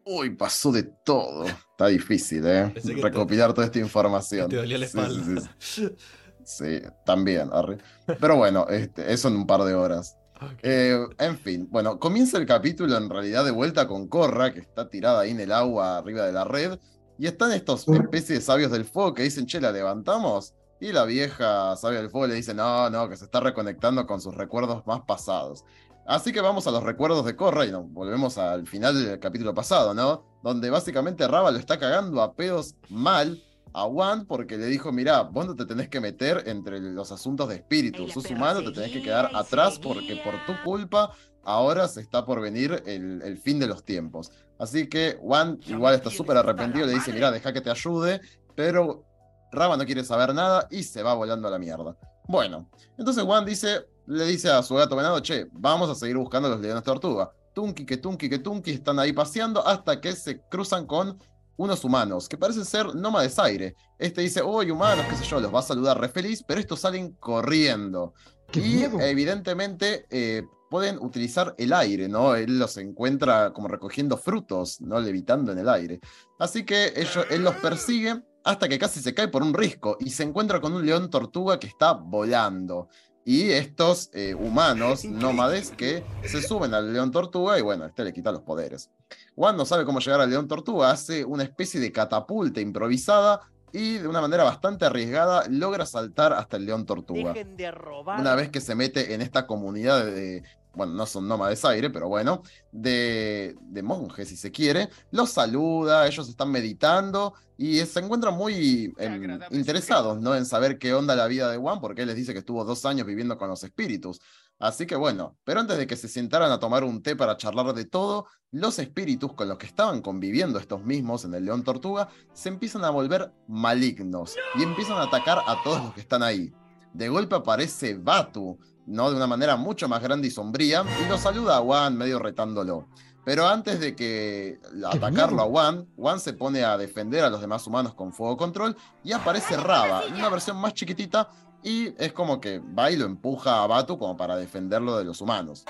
Uy, 0.05 0.35
pasó 0.35 0.71
de 0.71 0.83
todo. 0.83 1.45
Está 1.45 1.87
difícil, 1.87 2.45
¿eh? 2.45 2.71
Recopilar 3.01 3.51
toda 3.55 3.65
esta 3.65 3.79
información. 3.79 4.47
Te 4.47 4.57
dolía 4.57 4.77
la 4.77 4.85
Sí, 4.85 4.99
espalda. 4.99 5.41
sí, 5.57 5.87
sí. 5.87 5.95
Sí, 6.43 6.81
también. 7.03 7.49
arre. 7.51 7.79
Pero 8.21 8.35
bueno, 8.35 8.67
este, 8.69 9.11
eso 9.11 9.29
en 9.29 9.37
un 9.37 9.47
par 9.47 9.63
de 9.63 9.73
horas. 9.73 10.17
Eh, 10.61 11.03
en 11.17 11.35
fin, 11.39 11.67
bueno, 11.71 11.97
comienza 11.97 12.37
el 12.37 12.45
capítulo 12.45 12.95
en 12.95 13.09
realidad 13.09 13.43
de 13.43 13.49
vuelta 13.49 13.87
con 13.87 14.07
Corra, 14.07 14.53
que 14.53 14.59
está 14.59 14.87
tirada 14.87 15.21
ahí 15.21 15.31
en 15.31 15.39
el 15.39 15.51
agua 15.51 15.97
arriba 15.97 16.27
de 16.27 16.31
la 16.31 16.43
red, 16.43 16.77
y 17.17 17.25
están 17.25 17.53
estos 17.53 17.87
especies 17.87 18.37
de 18.37 18.41
sabios 18.41 18.71
del 18.71 18.85
fuego 18.85 19.15
que 19.15 19.23
dicen, 19.23 19.47
che, 19.47 19.59
¿la 19.59 19.71
levantamos? 19.71 20.53
Y 20.79 20.91
la 20.93 21.05
vieja 21.05 21.75
sabia 21.75 21.99
del 21.99 22.09
fuego 22.09 22.27
le 22.27 22.35
dice, 22.35 22.53
no, 22.53 22.89
no, 22.89 23.09
que 23.09 23.17
se 23.17 23.25
está 23.25 23.39
reconectando 23.41 24.05
con 24.07 24.21
sus 24.21 24.33
recuerdos 24.35 24.85
más 24.87 25.01
pasados. 25.01 25.65
Así 26.05 26.31
que 26.31 26.41
vamos 26.41 26.65
a 26.65 26.71
los 26.71 26.83
recuerdos 26.83 27.25
de 27.25 27.35
Corra 27.35 27.65
y 27.65 27.71
nos 27.71 27.91
volvemos 27.91 28.37
al 28.37 28.65
final 28.65 29.05
del 29.05 29.19
capítulo 29.19 29.53
pasado, 29.53 29.93
¿no? 29.93 30.23
Donde 30.41 30.69
básicamente 30.69 31.27
Raba 31.27 31.51
lo 31.51 31.59
está 31.59 31.77
cagando 31.77 32.21
a 32.21 32.33
pedos 32.33 32.75
mal 32.89 33.39
a 33.73 33.85
Wan 33.85 34.25
porque 34.25 34.57
le 34.57 34.65
dijo, 34.65 34.91
mira, 34.91 35.21
vos 35.21 35.45
no 35.45 35.55
te 35.55 35.65
tenés 35.65 35.89
que 35.89 35.99
meter 35.99 36.43
entre 36.47 36.79
los 36.79 37.11
asuntos 37.11 37.49
de 37.49 37.55
espíritu, 37.55 38.03
Ella 38.03 38.13
sos 38.13 38.31
humano, 38.31 38.63
te 38.63 38.71
tenés 38.71 38.91
que 38.91 39.03
quedar 39.03 39.29
atrás 39.35 39.77
porque 39.77 40.19
por 40.23 40.33
tu 40.45 40.63
culpa 40.63 41.11
ahora 41.43 41.87
se 41.87 42.01
está 42.01 42.25
por 42.25 42.41
venir 42.41 42.81
el, 42.87 43.21
el 43.21 43.37
fin 43.37 43.59
de 43.59 43.67
los 43.67 43.83
tiempos. 43.83 44.31
Así 44.57 44.87
que 44.87 45.17
Wan 45.21 45.59
Ya 45.59 45.75
igual 45.75 45.93
está 45.93 46.09
súper 46.09 46.37
arrepentido, 46.37 46.87
le 46.87 46.93
dice, 46.93 47.13
mira, 47.13 47.31
deja 47.31 47.53
que 47.53 47.61
te 47.61 47.69
ayude, 47.69 48.21
pero 48.55 49.05
Raba 49.51 49.77
no 49.77 49.85
quiere 49.85 50.03
saber 50.03 50.33
nada 50.33 50.67
y 50.69 50.83
se 50.83 51.03
va 51.03 51.13
volando 51.13 51.47
a 51.47 51.51
la 51.51 51.59
mierda. 51.59 51.95
Bueno, 52.27 52.69
entonces 52.97 53.23
Wan 53.23 53.45
dice, 53.45 53.87
le 54.05 54.25
dice 54.25 54.49
a 54.49 54.61
su 54.61 54.75
gato 54.75 54.95
venado, 54.95 55.19
che, 55.19 55.47
vamos 55.51 55.89
a 55.89 55.95
seguir 55.95 56.17
buscando 56.17 56.47
a 56.47 56.51
los 56.51 56.59
leones 56.59 56.83
tortuga. 56.83 57.31
Tunki, 57.53 57.85
que 57.85 57.97
Tunki, 57.97 58.29
que 58.29 58.39
Tunki 58.39 58.71
están 58.71 58.99
ahí 58.99 59.13
paseando 59.13 59.65
hasta 59.65 59.99
que 59.99 60.13
se 60.13 60.41
cruzan 60.41 60.85
con 60.85 61.17
unos 61.57 61.83
humanos 61.83 62.29
que 62.29 62.37
parecen 62.37 62.63
ser 62.63 62.95
nómades 62.95 63.37
aire. 63.37 63.75
Este 63.97 64.21
dice, 64.21 64.41
uy, 64.41 64.71
humanos, 64.71 65.05
qué 65.09 65.15
sé 65.17 65.25
yo, 65.25 65.41
los 65.41 65.53
va 65.53 65.59
a 65.59 65.63
saludar 65.63 65.99
re 65.99 66.07
feliz, 66.07 66.43
pero 66.47 66.59
estos 66.59 66.79
salen 66.79 67.13
corriendo. 67.13 68.13
¡Qué 68.51 68.61
y 68.61 68.75
miedo! 68.75 68.99
evidentemente 69.01 70.05
eh, 70.09 70.43
pueden 70.69 70.97
utilizar 70.99 71.55
el 71.57 71.73
aire, 71.73 72.07
¿no? 72.07 72.35
Él 72.35 72.57
los 72.59 72.77
encuentra 72.77 73.51
como 73.51 73.67
recogiendo 73.67 74.15
frutos, 74.15 74.79
¿no? 74.79 74.99
Levitando 74.99 75.51
en 75.51 75.57
el 75.59 75.67
aire. 75.67 75.99
Así 76.37 76.63
que 76.63 76.93
ellos, 76.95 77.25
él 77.29 77.43
los 77.43 77.55
persigue 77.55 78.21
hasta 78.49 78.67
que 78.67 78.79
casi 78.79 78.99
se 78.99 79.13
cae 79.13 79.27
por 79.27 79.43
un 79.43 79.53
risco 79.53 79.97
y 79.99 80.09
se 80.09 80.23
encuentra 80.23 80.59
con 80.59 80.73
un 80.73 80.83
león 80.83 81.09
tortuga 81.11 81.59
que 81.59 81.67
está 81.67 81.93
volando. 81.93 82.89
Y 83.23 83.51
estos 83.51 84.09
eh, 84.13 84.33
humanos 84.33 85.05
nómades 85.05 85.69
que 85.69 86.03
se 86.23 86.41
suben 86.41 86.73
al 86.73 86.91
león 86.91 87.11
tortuga 87.11 87.59
y 87.59 87.61
bueno, 87.61 87.85
este 87.85 88.03
le 88.03 88.11
quita 88.11 88.31
los 88.31 88.41
poderes. 88.41 88.89
Juan 89.35 89.55
no 89.55 89.65
sabe 89.65 89.85
cómo 89.85 89.99
llegar 89.99 90.19
al 90.21 90.31
león 90.31 90.47
tortuga, 90.47 90.89
hace 90.89 91.23
una 91.23 91.43
especie 91.43 91.79
de 91.79 91.91
catapulta 91.91 92.59
improvisada 92.59 93.41
y 93.71 93.99
de 93.99 94.07
una 94.07 94.19
manera 94.19 94.43
bastante 94.43 94.85
arriesgada 94.85 95.43
logra 95.47 95.85
saltar 95.85 96.33
hasta 96.33 96.57
el 96.57 96.65
león 96.65 96.87
tortuga. 96.87 97.33
Dejen 97.33 97.55
de 97.55 97.69
robar. 97.69 98.19
Una 98.19 98.33
vez 98.33 98.49
que 98.49 98.61
se 98.61 98.73
mete 98.73 99.13
en 99.13 99.21
esta 99.21 99.45
comunidad 99.45 100.05
de, 100.05 100.43
bueno, 100.73 100.93
no 100.93 101.05
son 101.05 101.27
nómades 101.27 101.65
aire, 101.65 101.89
pero 101.89 102.07
bueno, 102.07 102.43
de, 102.71 103.55
de 103.61 103.83
monjes, 103.83 104.29
si 104.29 104.37
se 104.37 104.51
quiere, 104.51 104.89
los 105.11 105.31
saluda, 105.31 106.07
ellos 106.07 106.29
están 106.29 106.51
meditando 106.51 107.33
y 107.57 107.79
se 107.79 107.99
encuentran 107.99 108.35
muy 108.35 108.93
em, 108.97 109.39
interesados, 109.51 110.21
¿no? 110.21 110.35
En 110.35 110.45
saber 110.45 110.77
qué 110.79 110.93
onda 110.93 111.15
la 111.15 111.27
vida 111.27 111.51
de 111.51 111.57
Juan, 111.57 111.81
porque 111.81 112.03
él 112.03 112.07
les 112.07 112.15
dice 112.15 112.31
que 112.31 112.39
estuvo 112.39 112.63
dos 112.63 112.85
años 112.85 113.05
viviendo 113.05 113.37
con 113.37 113.49
los 113.49 113.63
espíritus. 113.63 114.21
Así 114.59 114.85
que 114.85 114.95
bueno, 114.95 115.37
pero 115.43 115.59
antes 115.59 115.77
de 115.77 115.87
que 115.87 115.95
se 115.95 116.07
sentaran 116.07 116.51
a 116.51 116.59
tomar 116.59 116.83
un 116.83 117.01
té 117.01 117.15
para 117.15 117.37
charlar 117.37 117.73
de 117.73 117.85
todo, 117.85 118.27
los 118.51 118.79
espíritus 118.79 119.33
con 119.33 119.47
los 119.47 119.57
que 119.57 119.65
estaban 119.65 120.01
conviviendo 120.01 120.59
estos 120.59 120.83
mismos 120.83 121.25
en 121.25 121.33
el 121.33 121.45
León 121.45 121.63
Tortuga 121.63 122.09
se 122.33 122.49
empiezan 122.49 122.83
a 122.83 122.89
volver 122.89 123.31
malignos 123.47 124.35
y 124.55 124.63
empiezan 124.63 124.97
a 124.97 125.03
atacar 125.03 125.39
a 125.45 125.61
todos 125.63 125.83
los 125.83 125.93
que 125.93 126.01
están 126.01 126.23
ahí. 126.23 126.53
De 126.93 127.07
golpe 127.09 127.35
aparece 127.35 127.95
Batu, 127.95 128.57
¿no? 128.89 129.09
De 129.09 129.15
una 129.15 129.27
manera 129.27 129.55
mucho 129.55 129.87
más 129.87 130.01
grande 130.01 130.27
y 130.27 130.31
sombría, 130.31 130.83
y 131.05 131.07
lo 131.07 131.17
saluda 131.17 131.57
a 131.57 131.61
Wan 131.61 131.95
medio 131.95 132.19
retándolo. 132.19 132.87
Pero 133.23 133.47
antes 133.47 133.79
de 133.79 133.95
que 133.95 134.59
atacarlo 134.91 135.41
a 135.41 135.45
Wan, 135.45 135.87
Wan 135.97 136.19
se 136.19 136.33
pone 136.33 136.63
a 136.63 136.77
defender 136.77 137.23
a 137.23 137.29
los 137.29 137.41
demás 137.41 137.67
humanos 137.67 137.93
con 137.93 138.11
fuego 138.11 138.37
control 138.37 138.75
y 139.03 139.11
aparece 139.11 139.55
Raba, 139.55 140.05
en 140.05 140.15
una 140.15 140.29
versión 140.29 140.57
más 140.57 140.73
chiquitita, 140.73 141.29
y 141.61 141.93
es 142.01 142.13
como 142.13 142.41
que 142.41 142.59
va 142.59 142.89
y 142.89 142.95
lo 142.95 143.05
empuja 143.05 143.63
a 143.63 143.67
Batu 143.67 143.99
como 143.99 144.17
para 144.17 144.35
defenderlo 144.35 144.97
de 144.97 145.03
los 145.03 145.21
humanos. 145.21 145.65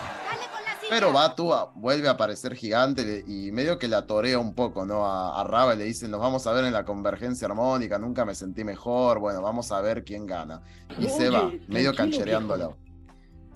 Pero 0.89 1.11
Batu 1.11 1.51
vuelve 1.75 2.07
a 2.07 2.11
aparecer 2.11 2.55
gigante 2.55 3.23
y 3.27 3.51
medio 3.51 3.77
que 3.77 3.87
la 3.87 4.07
torea 4.07 4.39
un 4.39 4.55
poco, 4.55 4.85
¿no? 4.85 5.05
A, 5.05 5.39
a 5.39 5.43
Raba 5.43 5.75
y 5.75 5.77
le 5.77 5.83
dice, 5.83 6.07
nos 6.07 6.19
vamos 6.19 6.47
a 6.47 6.51
ver 6.51 6.65
en 6.65 6.73
la 6.73 6.85
convergencia 6.85 7.47
armónica, 7.47 7.99
nunca 7.99 8.25
me 8.25 8.33
sentí 8.33 8.63
mejor, 8.63 9.19
bueno, 9.19 9.41
vamos 9.41 9.71
a 9.71 9.81
ver 9.81 10.03
quién 10.03 10.25
gana. 10.25 10.61
Y 10.97 11.07
se 11.09 11.29
va, 11.29 11.51
medio 11.67 11.93
tranquilo, 11.93 11.95
canchereándolo. 11.95 12.77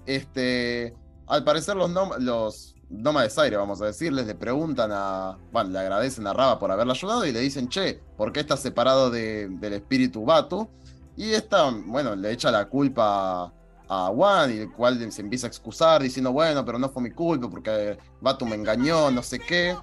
Este, 0.06 0.94
al 1.28 1.44
parecer 1.44 1.76
los, 1.76 1.90
los 2.20 2.76
nómades 2.90 3.38
aire, 3.38 3.58
vamos 3.58 3.82
a 3.82 3.86
decirles, 3.86 4.28
le 4.28 4.36
preguntan 4.36 4.92
a, 4.94 5.38
bueno, 5.52 5.72
le 5.72 5.80
agradecen 5.80 6.28
a 6.28 6.34
Raba 6.34 6.60
por 6.60 6.72
haberla 6.72 6.94
ayudado 6.94 7.26
y 7.26 7.32
le 7.32 7.40
dicen, 7.40 7.68
che, 7.70 8.00
¿por 8.18 8.32
qué 8.32 8.42
estás 8.42 8.60
separado 8.62 9.10
de- 9.10 9.48
del 9.50 9.74
espíritu 9.74 10.24
Batu? 10.26 10.70
Y 11.16 11.32
esta, 11.32 11.72
bueno, 11.86 12.16
le 12.16 12.32
echa 12.32 12.52
la 12.52 12.66
culpa 12.68 13.54
a 13.90 14.08
Juan, 14.08 14.54
y 14.54 14.60
el 14.60 14.72
cual 14.72 15.12
se 15.12 15.22
empieza 15.22 15.48
a 15.48 15.50
excusar 15.50 16.02
diciendo, 16.02 16.32
bueno, 16.32 16.66
pero 16.66 16.80
no 16.80 16.90
fue 16.90 17.04
mi 17.04 17.12
culpa 17.12 17.50
porque 17.50 17.98
Batu 18.22 18.46
me 18.46 18.56
engañó, 18.56 19.12
no 19.12 19.22
sé 19.22 19.40
qué, 19.40 19.76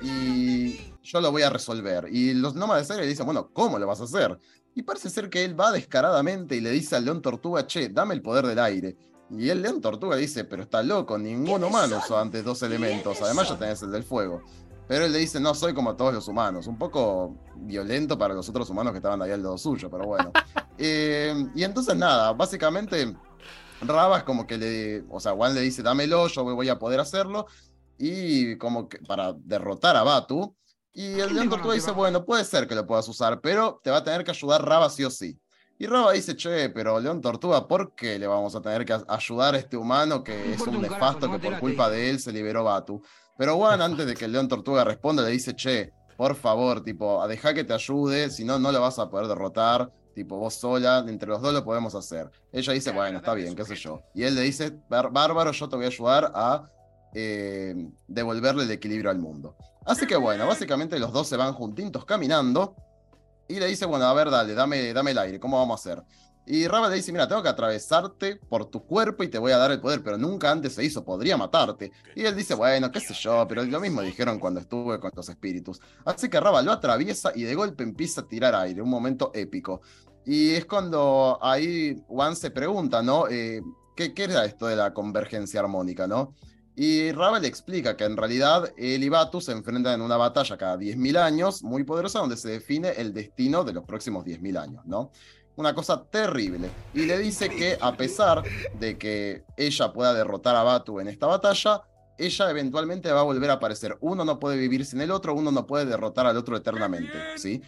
y 0.00 0.94
yo 1.02 1.20
lo 1.20 1.30
voy 1.32 1.42
a 1.42 1.50
resolver. 1.50 2.08
Y 2.10 2.34
los 2.34 2.54
nómades 2.54 2.90
aire 2.90 3.02
le 3.04 3.08
dicen, 3.08 3.26
bueno, 3.26 3.50
¿cómo 3.52 3.78
lo 3.78 3.86
vas 3.86 4.00
a 4.00 4.04
hacer? 4.04 4.38
Y 4.74 4.82
parece 4.82 5.10
ser 5.10 5.28
que 5.28 5.44
él 5.44 5.58
va 5.58 5.72
descaradamente 5.72 6.54
y 6.54 6.60
le 6.60 6.70
dice 6.70 6.94
al 6.96 7.04
león 7.04 7.20
tortuga, 7.22 7.66
che, 7.66 7.88
dame 7.88 8.14
el 8.14 8.22
poder 8.22 8.46
del 8.46 8.58
aire. 8.60 8.96
Y 9.30 9.50
el 9.50 9.62
león 9.62 9.80
tortuga 9.80 10.16
dice, 10.16 10.44
pero 10.44 10.62
está 10.62 10.82
loco, 10.82 11.18
ningún 11.18 11.62
humano 11.62 11.98
usó 11.98 12.18
antes 12.18 12.44
dos 12.44 12.62
elementos, 12.62 13.20
además 13.20 13.48
ya 13.48 13.58
tenés 13.58 13.82
el 13.82 13.90
del 13.90 14.04
fuego. 14.04 14.42
Pero 14.86 15.04
él 15.04 15.12
le 15.12 15.18
dice, 15.18 15.38
no 15.38 15.54
soy 15.54 15.74
como 15.74 15.94
todos 15.96 16.14
los 16.14 16.26
humanos. 16.28 16.66
Un 16.66 16.78
poco 16.78 17.36
violento 17.56 18.16
para 18.16 18.32
los 18.32 18.48
otros 18.48 18.70
humanos 18.70 18.92
que 18.92 18.98
estaban 18.98 19.20
ahí 19.20 19.30
al 19.30 19.42
lado 19.42 19.58
suyo, 19.58 19.90
pero 19.90 20.06
bueno. 20.06 20.32
Eh, 20.80 21.34
y 21.56 21.64
entonces 21.64 21.96
nada, 21.96 22.32
básicamente 22.34 23.12
Raba 23.80 24.18
es 24.18 24.22
como 24.22 24.46
que 24.46 24.56
le, 24.56 25.04
o 25.10 25.18
sea, 25.18 25.32
Juan 25.32 25.52
le 25.52 25.60
dice, 25.60 25.82
dámelo, 25.82 26.28
yo 26.28 26.44
voy 26.44 26.68
a 26.68 26.78
poder 26.78 27.00
hacerlo. 27.00 27.46
Y 27.98 28.56
como 28.58 28.88
que 28.88 28.98
para 28.98 29.32
derrotar 29.32 29.96
a 29.96 30.04
Batu. 30.04 30.54
Y 30.92 31.18
el 31.18 31.34
León 31.34 31.48
Tortuga 31.48 31.74
dice, 31.74 31.90
bueno, 31.90 32.24
puede 32.24 32.44
ser 32.44 32.68
que 32.68 32.76
lo 32.76 32.86
puedas 32.86 33.08
usar, 33.08 33.40
pero 33.40 33.80
te 33.82 33.90
va 33.90 33.98
a 33.98 34.04
tener 34.04 34.22
que 34.22 34.30
ayudar 34.30 34.64
Raba 34.64 34.88
sí 34.88 35.04
o 35.04 35.10
sí. 35.10 35.36
Y 35.80 35.86
Raba 35.86 36.12
dice, 36.12 36.34
che, 36.34 36.70
pero 36.70 36.98
León 36.98 37.20
Tortuga, 37.20 37.68
¿por 37.68 37.94
qué 37.94 38.18
le 38.18 38.26
vamos 38.26 38.54
a 38.56 38.60
tener 38.60 38.84
que 38.84 38.98
ayudar 39.06 39.54
a 39.54 39.58
este 39.58 39.76
humano 39.76 40.24
que 40.24 40.54
es 40.54 40.60
un 40.62 40.82
nefasto 40.82 41.30
que 41.30 41.38
por 41.38 41.60
culpa 41.60 41.88
de 41.88 42.10
él 42.10 42.18
se 42.18 42.32
liberó 42.32 42.64
Batu? 42.64 43.00
Pero 43.36 43.56
Juan, 43.56 43.80
antes 43.80 44.04
de 44.04 44.14
que 44.14 44.24
el 44.24 44.32
León 44.32 44.48
Tortuga 44.48 44.82
responda, 44.82 45.22
le 45.22 45.30
dice, 45.30 45.54
che, 45.54 45.92
por 46.16 46.34
favor, 46.34 46.82
tipo, 46.82 47.24
deja 47.28 47.54
que 47.54 47.62
te 47.62 47.74
ayude, 47.74 48.28
si 48.30 48.44
no, 48.44 48.58
no 48.58 48.72
lo 48.72 48.80
vas 48.80 48.98
a 48.98 49.08
poder 49.08 49.28
derrotar 49.28 49.92
tipo 50.18 50.36
vos 50.36 50.54
sola, 50.54 51.04
entre 51.06 51.28
los 51.28 51.40
dos 51.40 51.54
lo 51.54 51.64
podemos 51.64 51.94
hacer. 51.94 52.28
Ella 52.50 52.72
dice, 52.72 52.90
bueno, 52.90 53.18
está 53.18 53.34
bien, 53.34 53.54
qué 53.54 53.64
sé 53.64 53.76
yo. 53.76 54.02
Y 54.16 54.24
él 54.24 54.34
le 54.34 54.40
dice, 54.40 54.76
bárbaro, 54.88 55.52
yo 55.52 55.68
te 55.68 55.76
voy 55.76 55.84
a 55.84 55.88
ayudar 55.88 56.32
a 56.34 56.68
eh, 57.14 57.72
devolverle 58.08 58.64
el 58.64 58.70
equilibrio 58.72 59.12
al 59.12 59.20
mundo. 59.20 59.54
Así 59.86 60.08
que 60.08 60.16
bueno, 60.16 60.44
básicamente 60.48 60.98
los 60.98 61.12
dos 61.12 61.28
se 61.28 61.36
van 61.36 61.52
juntitos 61.54 62.04
caminando 62.04 62.74
y 63.48 63.58
le 63.58 63.66
dice, 63.66 63.86
bueno, 63.86 64.04
a 64.04 64.12
ver, 64.12 64.30
dale, 64.30 64.54
dame, 64.54 64.92
dame 64.92 65.12
el 65.12 65.18
aire, 65.18 65.40
¿cómo 65.40 65.58
vamos 65.58 65.80
a 65.80 65.90
hacer? 65.90 66.04
Y 66.50 66.66
Raba 66.66 66.88
le 66.88 66.96
dice, 66.96 67.12
mira, 67.12 67.28
tengo 67.28 67.42
que 67.42 67.50
atravesarte 67.50 68.36
por 68.36 68.64
tu 68.70 68.82
cuerpo 68.82 69.22
y 69.22 69.28
te 69.28 69.38
voy 69.38 69.52
a 69.52 69.58
dar 69.58 69.70
el 69.70 69.80
poder, 69.80 70.02
pero 70.02 70.16
nunca 70.16 70.50
antes 70.50 70.74
se 70.74 70.82
hizo, 70.82 71.04
podría 71.04 71.36
matarte. 71.36 71.92
Y 72.14 72.24
él 72.24 72.34
dice, 72.34 72.54
bueno, 72.54 72.90
qué 72.90 73.00
sé 73.00 73.12
yo, 73.12 73.46
pero 73.46 73.62
lo 73.64 73.80
mismo 73.80 74.00
dijeron 74.00 74.38
cuando 74.38 74.60
estuve 74.60 74.98
con 74.98 75.10
los 75.14 75.28
espíritus. 75.28 75.78
Así 76.06 76.30
que 76.30 76.40
Raba 76.40 76.62
lo 76.62 76.72
atraviesa 76.72 77.32
y 77.34 77.42
de 77.42 77.54
golpe 77.54 77.82
empieza 77.82 78.22
a 78.22 78.28
tirar 78.28 78.54
aire, 78.54 78.80
un 78.80 78.88
momento 78.88 79.30
épico. 79.34 79.82
Y 80.24 80.52
es 80.54 80.64
cuando 80.64 81.38
ahí 81.42 82.02
Juan 82.08 82.34
se 82.34 82.50
pregunta, 82.50 83.02
¿no? 83.02 83.28
Eh, 83.28 83.60
¿qué, 83.94 84.14
¿qué, 84.14 84.24
era 84.24 84.46
esto 84.46 84.68
de 84.68 84.76
la 84.76 84.94
convergencia 84.94 85.60
armónica, 85.60 86.06
no? 86.06 86.34
Y 86.80 87.10
Raba 87.10 87.40
le 87.40 87.48
explica 87.48 87.96
que 87.96 88.04
en 88.04 88.16
realidad 88.16 88.72
él 88.76 89.02
y 89.02 89.08
Batu 89.08 89.40
se 89.40 89.50
enfrentan 89.50 89.94
en 89.94 90.00
una 90.00 90.16
batalla 90.16 90.56
cada 90.56 90.76
10.000 90.76 91.18
años, 91.18 91.64
muy 91.64 91.82
poderosa, 91.82 92.20
donde 92.20 92.36
se 92.36 92.50
define 92.50 92.90
el 92.90 93.12
destino 93.12 93.64
de 93.64 93.72
los 93.72 93.84
próximos 93.84 94.24
10.000 94.24 94.62
años, 94.62 94.86
¿no? 94.86 95.10
una 95.56 95.74
cosa 95.74 96.04
terrible. 96.04 96.70
Y 96.94 97.04
le 97.04 97.18
dice 97.18 97.48
que 97.48 97.76
a 97.80 97.96
pesar 97.96 98.44
de 98.78 98.96
que 98.96 99.42
ella 99.56 99.92
pueda 99.92 100.14
derrotar 100.14 100.54
a 100.54 100.62
Batu 100.62 101.00
en 101.00 101.08
esta 101.08 101.26
batalla, 101.26 101.82
ella 102.16 102.48
eventualmente 102.48 103.10
va 103.10 103.20
a 103.20 103.24
volver 103.24 103.50
a 103.50 103.54
aparecer. 103.54 103.98
Uno 104.00 104.24
no 104.24 104.38
puede 104.38 104.56
vivir 104.56 104.86
sin 104.86 105.00
el 105.00 105.10
otro, 105.10 105.34
uno 105.34 105.50
no 105.50 105.66
puede 105.66 105.84
derrotar 105.84 106.26
al 106.26 106.36
otro 106.36 106.56
eternamente, 106.56 107.12
¿sí? 107.38 107.60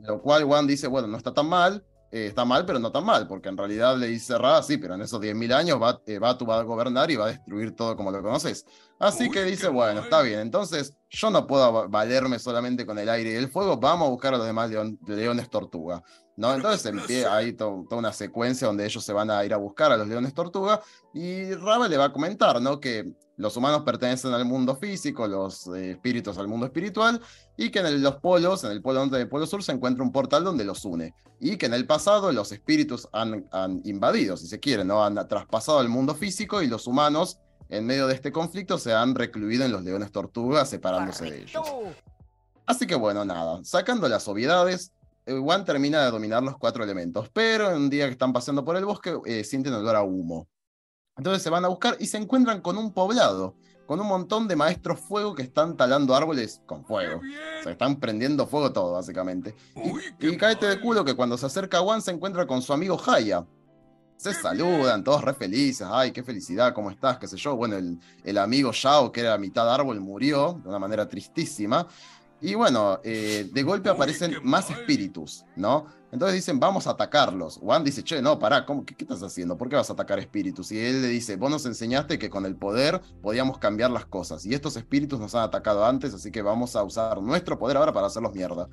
Lo 0.00 0.20
cual 0.20 0.42
Juan 0.42 0.66
dice, 0.66 0.88
bueno, 0.88 1.06
no 1.06 1.16
está 1.16 1.32
tan 1.32 1.48
mal, 1.48 1.84
eh, 2.16 2.26
está 2.28 2.46
mal, 2.46 2.64
pero 2.64 2.78
no 2.78 2.90
tan 2.90 3.04
mal, 3.04 3.28
porque 3.28 3.50
en 3.50 3.58
realidad 3.58 3.98
le 3.98 4.06
dice 4.06 4.38
Ra, 4.38 4.62
sí, 4.62 4.78
pero 4.78 4.94
en 4.94 5.02
esos 5.02 5.20
10.000 5.20 5.52
años 5.52 5.78
eh, 6.06 6.18
Batu 6.18 6.46
va 6.46 6.60
a 6.60 6.62
gobernar 6.62 7.10
y 7.10 7.16
va 7.16 7.26
a 7.26 7.28
destruir 7.28 7.76
todo 7.76 7.94
como 7.94 8.10
lo 8.10 8.22
conoces. 8.22 8.64
Así 8.98 9.30
que 9.30 9.44
dice, 9.44 9.68
bueno, 9.68 10.00
está 10.00 10.22
bien, 10.22 10.40
entonces 10.40 10.96
yo 11.10 11.30
no 11.30 11.46
puedo 11.46 11.90
valerme 11.90 12.38
solamente 12.38 12.86
con 12.86 12.98
el 12.98 13.10
aire 13.10 13.32
y 13.32 13.34
el 13.34 13.50
fuego, 13.50 13.76
vamos 13.76 14.06
a 14.06 14.10
buscar 14.10 14.32
a 14.32 14.38
los 14.38 14.46
demás 14.46 14.70
leones 15.06 15.50
tortuga. 15.50 16.02
¿No? 16.36 16.54
Entonces 16.54 16.86
empieza 16.86 17.34
ahí 17.34 17.52
toda 17.52 17.84
una 17.90 18.12
secuencia 18.12 18.66
donde 18.66 18.84
ellos 18.84 19.02
se 19.04 19.12
van 19.12 19.30
a 19.30 19.44
ir 19.44 19.54
a 19.54 19.56
buscar 19.56 19.90
a 19.92 19.96
los 19.96 20.06
leones 20.06 20.34
tortuga 20.34 20.80
y 21.14 21.52
Raba 21.54 21.88
le 21.88 21.96
va 21.96 22.06
a 22.06 22.12
comentar, 22.12 22.60
¿no? 22.60 22.78
Que 22.78 23.10
los 23.38 23.56
humanos 23.56 23.82
pertenecen 23.82 24.32
al 24.32 24.44
mundo 24.44 24.76
físico, 24.76 25.26
los 25.26 25.66
eh, 25.68 25.92
espíritus 25.92 26.38
al 26.38 26.48
mundo 26.48 26.66
espiritual 26.66 27.20
y 27.56 27.70
que 27.70 27.80
en 27.80 28.02
los 28.02 28.16
polos, 28.16 28.64
en 28.64 28.72
el 28.72 28.82
polo 28.82 29.00
norte 29.00 29.18
y 29.18 29.22
el 29.22 29.28
polo 29.28 29.46
sur, 29.46 29.62
se 29.62 29.72
encuentra 29.72 30.04
un 30.04 30.12
portal 30.12 30.44
donde 30.44 30.64
los 30.64 30.84
une 30.84 31.14
y 31.40 31.56
que 31.56 31.66
en 31.66 31.74
el 31.74 31.86
pasado 31.86 32.32
los 32.32 32.52
espíritus 32.52 33.08
han, 33.12 33.46
han 33.52 33.80
invadido, 33.84 34.36
si 34.36 34.46
se 34.46 34.60
quiere, 34.60 34.84
¿no? 34.84 35.04
Han 35.04 35.14
traspasado 35.28 35.80
el 35.80 35.88
mundo 35.88 36.14
físico 36.14 36.62
y 36.62 36.66
los 36.66 36.86
humanos 36.86 37.38
en 37.68 37.84
medio 37.86 38.06
de 38.06 38.14
este 38.14 38.32
conflicto 38.32 38.78
se 38.78 38.94
han 38.94 39.14
recluido 39.14 39.64
en 39.64 39.72
los 39.72 39.82
leones 39.82 40.12
tortuga 40.12 40.64
separándose 40.64 41.24
de 41.24 41.42
ellos. 41.42 41.66
Así 42.64 42.86
que 42.86 42.94
bueno, 42.94 43.24
nada, 43.24 43.60
sacando 43.64 44.08
las 44.08 44.26
obviedades, 44.28 44.92
Juan 45.26 45.64
termina 45.64 46.04
de 46.04 46.10
dominar 46.10 46.42
los 46.42 46.56
cuatro 46.56 46.84
elementos, 46.84 47.28
pero 47.32 47.70
en 47.70 47.76
un 47.76 47.90
día 47.90 48.06
que 48.06 48.12
están 48.12 48.32
paseando 48.32 48.64
por 48.64 48.76
el 48.76 48.84
bosque 48.84 49.18
eh, 49.26 49.42
sienten 49.44 49.74
olor 49.74 49.96
a 49.96 50.02
humo. 50.02 50.48
Entonces 51.16 51.42
se 51.42 51.50
van 51.50 51.64
a 51.64 51.68
buscar 51.68 51.96
y 51.98 52.06
se 52.06 52.18
encuentran 52.18 52.60
con 52.60 52.76
un 52.76 52.92
poblado, 52.92 53.56
con 53.86 54.00
un 54.00 54.06
montón 54.06 54.46
de 54.46 54.54
maestros 54.54 55.00
fuego 55.00 55.34
que 55.34 55.42
están 55.42 55.76
talando 55.76 56.14
árboles 56.14 56.60
con 56.66 56.84
fuego. 56.84 57.20
Se 57.64 57.70
están 57.70 57.96
prendiendo 57.96 58.46
fuego 58.46 58.72
todo, 58.72 58.92
básicamente. 58.92 59.54
Y, 60.20 60.28
y 60.28 60.36
caete 60.36 60.66
de 60.66 60.80
culo 60.80 61.04
que 61.04 61.14
cuando 61.14 61.38
se 61.38 61.46
acerca 61.46 61.78
a 61.78 61.80
Juan 61.80 62.02
se 62.02 62.10
encuentra 62.10 62.46
con 62.46 62.62
su 62.62 62.72
amigo 62.72 63.00
Haya. 63.06 63.46
Se 64.18 64.32
saludan, 64.32 65.04
todos 65.04 65.22
re 65.22 65.34
felices. 65.34 65.86
Ay, 65.90 66.10
qué 66.10 66.22
felicidad, 66.22 66.72
¿cómo 66.72 66.90
estás? 66.90 67.18
¿Qué 67.18 67.28
sé 67.28 67.36
yo? 67.36 67.54
Bueno, 67.54 67.76
el, 67.76 67.98
el 68.24 68.38
amigo 68.38 68.72
Yao, 68.72 69.12
que 69.12 69.20
era 69.20 69.36
mitad 69.36 69.72
árbol, 69.72 70.00
murió 70.00 70.58
de 70.62 70.68
una 70.68 70.78
manera 70.78 71.06
tristísima. 71.06 71.86
Y 72.40 72.54
bueno, 72.54 73.00
eh, 73.02 73.48
de 73.50 73.62
golpe 73.62 73.88
aparecen 73.88 74.36
más 74.42 74.70
espíritus, 74.70 75.44
¿no? 75.56 75.86
Entonces 76.12 76.36
dicen, 76.36 76.60
vamos 76.60 76.86
a 76.86 76.90
atacarlos. 76.90 77.58
Juan 77.58 77.82
dice, 77.82 78.02
che, 78.02 78.22
no, 78.22 78.38
pará, 78.38 78.64
¿cómo, 78.64 78.84
qué, 78.84 78.94
estás 78.98 79.22
haciendo? 79.22 79.56
¿Por 79.56 79.68
qué 79.68 79.76
vas 79.76 79.90
a 79.90 79.94
atacar 79.94 80.18
espíritus? 80.18 80.70
Y 80.70 80.78
él 80.78 81.02
le 81.02 81.08
dice, 81.08 81.36
vos 81.36 81.50
nos 81.50 81.66
enseñaste 81.66 82.18
que 82.18 82.30
con 82.30 82.46
el 82.46 82.56
poder 82.56 83.00
podíamos 83.22 83.58
cambiar 83.58 83.90
las 83.90 84.06
cosas. 84.06 84.44
Y 84.46 84.54
estos 84.54 84.76
espíritus 84.76 85.18
nos 85.18 85.34
han 85.34 85.42
atacado 85.42 85.84
antes, 85.84 86.14
así 86.14 86.30
que 86.30 86.42
vamos 86.42 86.76
a 86.76 86.82
usar 86.82 87.20
nuestro 87.20 87.58
poder 87.58 87.76
ahora 87.76 87.92
para 87.92 88.06
hacerlos 88.06 88.34
mierda. 88.34 88.68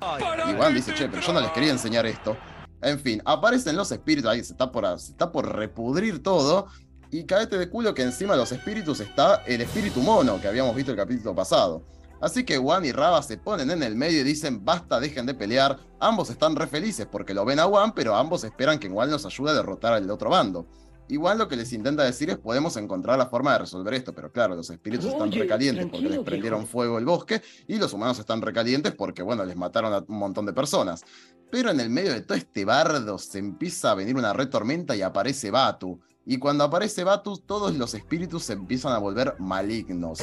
Y 0.48 0.54
Juan 0.54 0.74
dice, 0.74 0.94
che, 0.94 1.08
pero 1.08 1.22
yo 1.22 1.32
no 1.32 1.40
les 1.40 1.50
quería 1.50 1.72
enseñar 1.72 2.06
esto. 2.06 2.36
En 2.80 3.00
fin, 3.00 3.22
aparecen 3.24 3.76
los 3.76 3.90
espíritus, 3.90 4.30
ahí 4.30 4.44
se 4.44 4.52
está 4.52 4.70
por, 4.70 4.86
se 4.98 5.12
está 5.12 5.32
por 5.32 5.50
repudrir 5.54 6.22
todo. 6.22 6.66
Y 7.10 7.24
caete 7.24 7.56
de 7.58 7.70
culo 7.70 7.94
que 7.94 8.02
encima 8.02 8.34
de 8.34 8.40
los 8.40 8.52
espíritus 8.52 9.00
está 9.00 9.42
el 9.46 9.60
espíritu 9.60 10.00
mono 10.00 10.40
que 10.40 10.48
habíamos 10.48 10.74
visto 10.74 10.90
el 10.90 10.96
capítulo 10.96 11.34
pasado. 11.34 11.82
Así 12.24 12.42
que 12.42 12.56
Juan 12.56 12.86
y 12.86 12.90
Raba 12.90 13.22
se 13.22 13.36
ponen 13.36 13.70
en 13.70 13.82
el 13.82 13.96
medio 13.96 14.22
y 14.22 14.24
dicen, 14.24 14.64
basta, 14.64 14.98
dejen 14.98 15.26
de 15.26 15.34
pelear. 15.34 15.78
Ambos 16.00 16.30
están 16.30 16.56
re 16.56 16.66
felices 16.66 17.06
porque 17.06 17.34
lo 17.34 17.44
ven 17.44 17.58
a 17.58 17.64
Juan, 17.64 17.92
pero 17.92 18.14
ambos 18.14 18.44
esperan 18.44 18.78
que 18.78 18.88
Juan 18.88 19.10
nos 19.10 19.26
ayude 19.26 19.50
a 19.50 19.52
derrotar 19.52 19.92
al 19.92 20.10
otro 20.10 20.30
bando. 20.30 20.66
Igual 21.08 21.36
lo 21.36 21.48
que 21.48 21.56
les 21.56 21.70
intenta 21.74 22.02
decir 22.02 22.30
es 22.30 22.38
podemos 22.38 22.78
encontrar 22.78 23.18
la 23.18 23.26
forma 23.26 23.52
de 23.52 23.58
resolver 23.58 23.92
esto, 23.92 24.14
pero 24.14 24.32
claro, 24.32 24.54
los 24.56 24.70
espíritus 24.70 25.04
están 25.12 25.30
recalientes 25.32 25.84
porque 25.84 26.08
les 26.08 26.20
prendieron 26.20 26.66
fuego 26.66 26.96
el 26.96 27.04
bosque 27.04 27.42
y 27.66 27.76
los 27.76 27.92
humanos 27.92 28.18
están 28.18 28.40
recalientes 28.40 28.94
porque, 28.94 29.22
bueno, 29.22 29.44
les 29.44 29.56
mataron 29.56 29.92
a 29.92 29.98
un 29.98 30.16
montón 30.16 30.46
de 30.46 30.54
personas. 30.54 31.04
Pero 31.50 31.72
en 31.72 31.78
el 31.78 31.90
medio 31.90 32.14
de 32.14 32.22
todo 32.22 32.38
este 32.38 32.64
bardo 32.64 33.18
se 33.18 33.38
empieza 33.38 33.90
a 33.90 33.94
venir 33.94 34.16
una 34.16 34.32
retormenta 34.32 34.96
y 34.96 35.02
aparece 35.02 35.50
Batu. 35.50 36.00
Y 36.26 36.38
cuando 36.38 36.64
aparece 36.64 37.04
Batu, 37.04 37.36
todos 37.36 37.74
los 37.74 37.92
espíritus 37.94 38.44
se 38.44 38.54
empiezan 38.54 38.92
a 38.92 38.98
volver 38.98 39.34
malignos. 39.38 40.20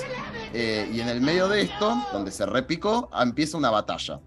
Eh, 0.54 0.90
y 0.92 1.00
en 1.00 1.08
el 1.10 1.22
medio 1.22 1.48
de 1.48 1.62
esto, 1.62 1.96
donde 2.12 2.32
se 2.32 2.46
repicó, 2.46 3.10
empieza 3.20 3.58
una 3.58 3.70
batalla. 3.70 4.20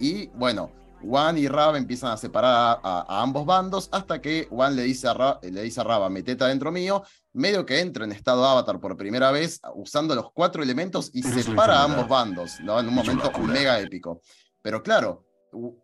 Y 0.00 0.28
bueno, 0.28 0.70
Juan 1.02 1.36
y 1.36 1.46
Rab 1.46 1.76
empiezan 1.76 2.12
a 2.12 2.16
separar 2.16 2.80
a, 2.82 3.22
ambos 3.22 3.44
bandos 3.44 3.88
hasta 3.92 4.20
que 4.20 4.48
Juan 4.50 4.74
le 4.74 4.82
dice 4.82 5.06
a 5.08 5.14
Rab, 5.14 5.40
le 5.42 5.62
dice 5.62 5.80
a 5.80 5.84
Raba, 5.84 6.08
metete 6.08 6.42
adentro 6.44 6.72
mío, 6.72 7.02
medio 7.34 7.66
que 7.66 7.80
entra 7.80 8.04
en 8.04 8.12
estado 8.12 8.44
avatar 8.44 8.80
por 8.80 8.96
primera 8.96 9.30
vez 9.30 9.60
usando 9.74 10.14
los 10.14 10.32
cuatro 10.32 10.62
elementos 10.62 11.10
y 11.12 11.22
separa 11.22 11.80
a 11.80 11.84
ambos 11.84 12.08
bandos, 12.08 12.58
¿no? 12.60 12.80
En 12.80 12.88
un 12.88 12.94
momento 12.94 13.30
mega 13.40 13.78
épico. 13.78 14.22
Pero 14.62 14.82
claro, 14.82 15.26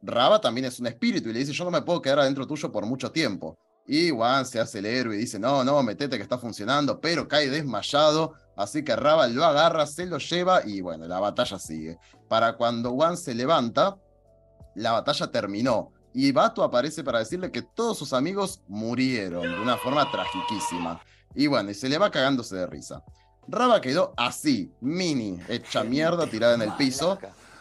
Raba 0.03 0.41
también 0.41 0.65
es 0.65 0.81
un 0.81 0.87
espíritu 0.87 1.29
y 1.29 1.33
le 1.35 1.41
dice, 1.41 1.53
yo 1.53 1.65
no 1.65 1.71
me 1.71 1.83
puedo 1.83 2.01
quedar 2.01 2.21
adentro 2.21 2.47
tuyo 2.47 2.73
por 2.73 2.87
mucho 2.87 3.13
tiempo. 3.13 3.59
Y 3.87 4.11
Juan 4.11 4.47
se 4.47 4.61
hace 4.61 4.79
el 4.79 4.87
héroe 4.87 5.17
y 5.17 5.19
dice, 5.19 5.39
no, 5.39 5.65
no, 5.65 5.83
metete 5.83 6.17
que 6.17 6.23
está 6.23 6.39
funcionando, 6.39 7.01
pero 7.01 7.27
cae 7.27 7.51
desmayado, 7.51 8.35
así 8.57 8.85
que 8.85 8.95
Raba 8.95 9.27
lo 9.27 9.45
agarra, 9.45 9.87
se 9.87 10.07
lo 10.07 10.19
lleva 10.19 10.65
y 10.65 10.81
bueno, 10.81 11.07
la 11.07 11.19
batalla 11.19 11.59
sigue. 11.59 11.99
Para 12.29 12.57
cuando 12.57 12.93
Juan 12.93 13.17
se 13.17 13.35
levanta, 13.35 13.97
la 14.77 14.93
batalla 14.93 15.31
terminó. 15.31 15.93
Y 16.13 16.33
Bato 16.33 16.65
aparece 16.65 17.05
para 17.05 17.21
decirle 17.21 17.53
que 17.53 17.63
todos 17.63 17.99
sus 17.99 18.13
amigos 18.13 18.63
murieron 18.67 19.43
de 19.43 19.61
una 19.61 19.77
forma 19.77 20.11
tragiquísima. 20.11 21.01
Y 21.35 21.47
bueno, 21.47 21.71
y 21.71 21.75
se 21.75 21.89
le 21.89 21.99
va 21.99 22.11
cagándose 22.11 22.57
de 22.57 22.67
risa. 22.67 23.03
Raba 23.47 23.81
quedó 23.81 24.13
así, 24.17 24.73
mini, 24.81 25.39
hecha 25.49 25.85
mierda, 25.85 26.27
tirada 26.27 26.55
en 26.55 26.63
el 26.63 26.73
piso. 26.75 27.19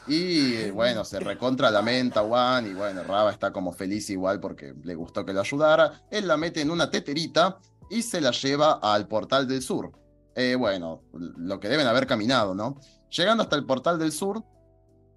Y 0.09 0.71
bueno, 0.71 1.05
se 1.05 1.19
recontra 1.19 1.69
lamenta 1.69 2.21
Juan 2.21 2.65
y 2.65 2.73
bueno, 2.73 3.03
Raba 3.03 3.31
está 3.31 3.53
como 3.53 3.71
feliz 3.71 4.09
igual 4.09 4.39
porque 4.39 4.73
le 4.83 4.95
gustó 4.95 5.23
que 5.23 5.33
lo 5.33 5.41
ayudara. 5.41 6.01
Él 6.09 6.27
la 6.27 6.35
mete 6.35 6.61
en 6.61 6.71
una 6.71 6.89
teterita 6.89 7.59
y 7.91 8.01
se 8.01 8.19
la 8.19 8.31
lleva 8.31 8.79
al 8.81 9.07
portal 9.07 9.47
del 9.47 9.61
sur. 9.61 9.91
Eh, 10.35 10.55
bueno, 10.55 11.03
lo 11.13 11.59
que 11.59 11.69
deben 11.69 11.85
haber 11.85 12.07
caminado, 12.07 12.55
¿no? 12.55 12.79
Llegando 13.11 13.43
hasta 13.43 13.55
el 13.55 13.65
portal 13.65 13.99
del 13.99 14.11
sur, 14.11 14.43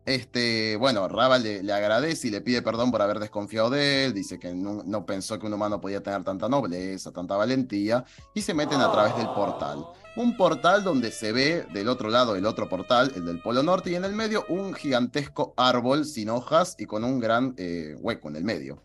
Este, 0.04 0.76
bueno, 0.76 1.06
Raba 1.08 1.38
le, 1.38 1.62
le 1.62 1.72
agradece 1.72 2.26
y 2.28 2.30
le 2.32 2.40
pide 2.40 2.60
perdón 2.60 2.90
por 2.90 3.02
haber 3.02 3.20
desconfiado 3.20 3.70
de 3.70 4.04
él, 4.06 4.14
dice 4.14 4.38
que 4.38 4.52
no, 4.52 4.82
no 4.84 5.06
pensó 5.06 5.38
que 5.38 5.46
un 5.46 5.52
humano 5.54 5.80
podía 5.80 6.02
tener 6.02 6.24
tanta 6.24 6.48
nobleza, 6.48 7.12
tanta 7.12 7.36
valentía, 7.36 8.04
y 8.34 8.42
se 8.42 8.52
meten 8.52 8.80
a 8.80 8.90
través 8.90 9.16
del 9.16 9.28
portal. 9.28 9.86
Un 10.14 10.36
portal 10.36 10.84
donde 10.84 11.10
se 11.10 11.32
ve 11.32 11.66
del 11.72 11.88
otro 11.88 12.10
lado 12.10 12.36
el 12.36 12.44
otro 12.44 12.68
portal, 12.68 13.12
el 13.16 13.24
del 13.24 13.40
Polo 13.40 13.62
Norte, 13.62 13.90
y 13.90 13.94
en 13.94 14.04
el 14.04 14.12
medio 14.12 14.44
un 14.50 14.74
gigantesco 14.74 15.54
árbol 15.56 16.04
sin 16.04 16.28
hojas 16.28 16.76
y 16.78 16.84
con 16.84 17.02
un 17.02 17.18
gran 17.18 17.54
eh, 17.56 17.96
hueco 17.98 18.28
en 18.28 18.36
el 18.36 18.44
medio. 18.44 18.82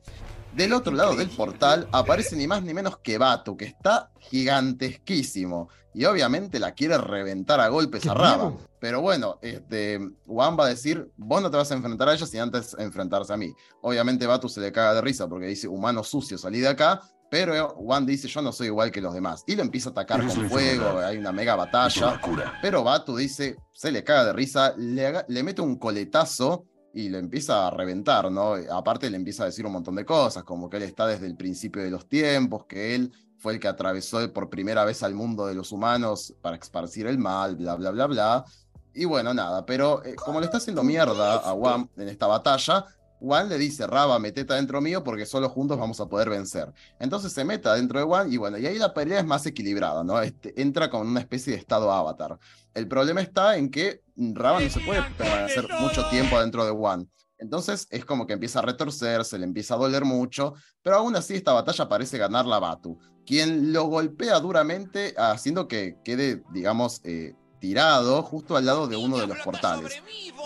Del 0.55 0.71
otro 0.71 0.93
lado 0.93 1.15
del 1.15 1.29
portal 1.29 1.87
aparece 1.91 2.37
ni 2.37 2.47
más 2.47 2.63
ni 2.63 2.73
menos 2.73 2.97
que 2.99 3.17
Batu, 3.17 3.57
que 3.57 3.65
está 3.65 4.09
gigantesquísimo. 4.19 5.69
Y 5.93 6.05
obviamente 6.05 6.59
la 6.59 6.71
quiere 6.71 6.97
reventar 6.97 7.59
a 7.59 7.67
golpes 7.67 8.07
a 8.07 8.13
Raba. 8.13 8.53
Pero 8.79 9.01
bueno, 9.01 9.37
este, 9.41 9.99
Juan 10.25 10.57
va 10.57 10.65
a 10.65 10.69
decir, 10.69 11.11
vos 11.17 11.41
no 11.41 11.51
te 11.51 11.57
vas 11.57 11.71
a 11.71 11.75
enfrentar 11.75 12.07
a 12.07 12.13
ella 12.13 12.25
sin 12.25 12.39
antes 12.39 12.75
enfrentarse 12.79 13.33
a 13.33 13.37
mí. 13.37 13.53
Obviamente 13.81 14.25
Batu 14.25 14.47
se 14.47 14.61
le 14.61 14.71
caga 14.71 14.93
de 14.93 15.01
risa 15.01 15.27
porque 15.27 15.47
dice, 15.47 15.67
humano 15.67 16.03
sucio, 16.03 16.37
salí 16.37 16.59
de 16.59 16.69
acá. 16.69 17.01
Pero 17.29 17.69
Juan 17.69 18.05
dice, 18.05 18.27
yo 18.27 18.41
no 18.41 18.51
soy 18.51 18.67
igual 18.67 18.91
que 18.91 19.01
los 19.01 19.13
demás. 19.13 19.43
Y 19.47 19.55
lo 19.55 19.61
empieza 19.61 19.89
a 19.89 19.91
atacar 19.91 20.25
con 20.25 20.49
fuego, 20.49 20.99
hay 20.99 21.17
una 21.17 21.31
mega 21.31 21.55
batalla. 21.55 22.19
Pero 22.61 22.83
Batu 22.83 23.15
dice, 23.17 23.57
se 23.73 23.91
le 23.91 24.03
caga 24.03 24.25
de 24.25 24.33
risa, 24.33 24.73
le, 24.77 25.25
le 25.27 25.43
mete 25.43 25.61
un 25.61 25.77
coletazo 25.77 26.65
y 26.93 27.09
le 27.09 27.19
empieza 27.19 27.67
a 27.67 27.69
reventar, 27.69 28.31
¿no? 28.31 28.55
Aparte 28.71 29.09
le 29.09 29.17
empieza 29.17 29.43
a 29.43 29.47
decir 29.47 29.65
un 29.65 29.73
montón 29.73 29.95
de 29.95 30.05
cosas, 30.05 30.43
como 30.43 30.69
que 30.69 30.77
él 30.77 30.83
está 30.83 31.05
desde 31.05 31.27
el 31.27 31.35
principio 31.35 31.83
de 31.83 31.91
los 31.91 32.07
tiempos, 32.07 32.65
que 32.65 32.95
él 32.95 33.11
fue 33.37 33.53
el 33.53 33.59
que 33.59 33.67
atravesó 33.67 34.33
por 34.33 34.49
primera 34.49 34.83
vez 34.83 35.03
al 35.03 35.13
mundo 35.13 35.45
de 35.45 35.53
los 35.53 35.71
humanos 35.71 36.33
para 36.41 36.55
esparcir 36.55 37.05
el 37.07 37.19
mal, 37.19 37.55
bla, 37.55 37.75
bla, 37.75 37.91
bla, 37.91 38.07
bla. 38.07 38.45
Y 38.93 39.05
bueno, 39.05 39.31
nada, 39.31 39.63
pero 39.63 40.03
eh, 40.03 40.15
como 40.15 40.39
le 40.39 40.47
está 40.47 40.57
haciendo 40.57 40.83
mierda 40.83 41.35
a 41.35 41.53
Wam 41.53 41.87
en 41.97 42.09
esta 42.09 42.25
batalla, 42.25 42.83
Juan 43.19 43.49
le 43.49 43.57
dice, 43.57 43.87
Raba, 43.87 44.19
metete 44.19 44.53
adentro 44.53 44.81
mío 44.81 45.03
porque 45.03 45.25
solo 45.25 45.49
juntos 45.49 45.77
vamos 45.77 45.99
a 45.99 46.07
poder 46.07 46.29
vencer. 46.29 46.71
Entonces 46.99 47.33
se 47.33 47.43
mete 47.43 47.67
adentro 47.67 47.99
de 47.99 48.05
Juan 48.05 48.31
y 48.31 48.37
bueno, 48.37 48.57
y 48.57 48.65
ahí 48.65 48.77
la 48.77 48.93
pelea 48.93 49.19
es 49.19 49.25
más 49.25 49.45
equilibrada, 49.45 50.03
¿no? 50.03 50.21
Este, 50.21 50.59
entra 50.61 50.89
con 50.89 51.07
una 51.07 51.19
especie 51.19 51.53
de 51.53 51.59
estado 51.59 51.91
avatar. 51.91 52.37
El 52.73 52.87
problema 52.87 53.21
está 53.21 53.57
en 53.57 53.69
que 53.69 54.01
Raba 54.15 54.59
no 54.59 54.69
se 54.69 54.79
puede 54.81 55.01
permanecer 55.17 55.67
mucho 55.79 56.07
tiempo 56.09 56.35
adentro 56.35 56.65
de 56.65 56.71
Juan. 56.71 57.09
Entonces 57.39 57.87
es 57.91 58.03
como 58.05 58.25
que 58.25 58.33
empieza 58.33 58.59
a 58.59 58.63
retorcerse, 58.63 59.37
le 59.37 59.45
empieza 59.45 59.75
a 59.75 59.77
doler 59.77 60.05
mucho, 60.05 60.53
pero 60.81 60.97
aún 60.97 61.15
así 61.15 61.35
esta 61.35 61.53
batalla 61.53 61.87
parece 61.87 62.17
ganar 62.17 62.45
la 62.45 62.59
Batu, 62.59 62.97
quien 63.25 63.73
lo 63.73 63.85
golpea 63.85 64.39
duramente 64.39 65.13
haciendo 65.17 65.67
que 65.67 65.97
quede, 66.03 66.43
digamos, 66.51 67.01
eh, 67.03 67.35
tirado 67.59 68.21
justo 68.23 68.55
al 68.55 68.65
lado 68.65 68.87
de 68.87 68.97
uno 68.97 69.17
de 69.17 69.27
los 69.27 69.37
portales. 69.39 70.01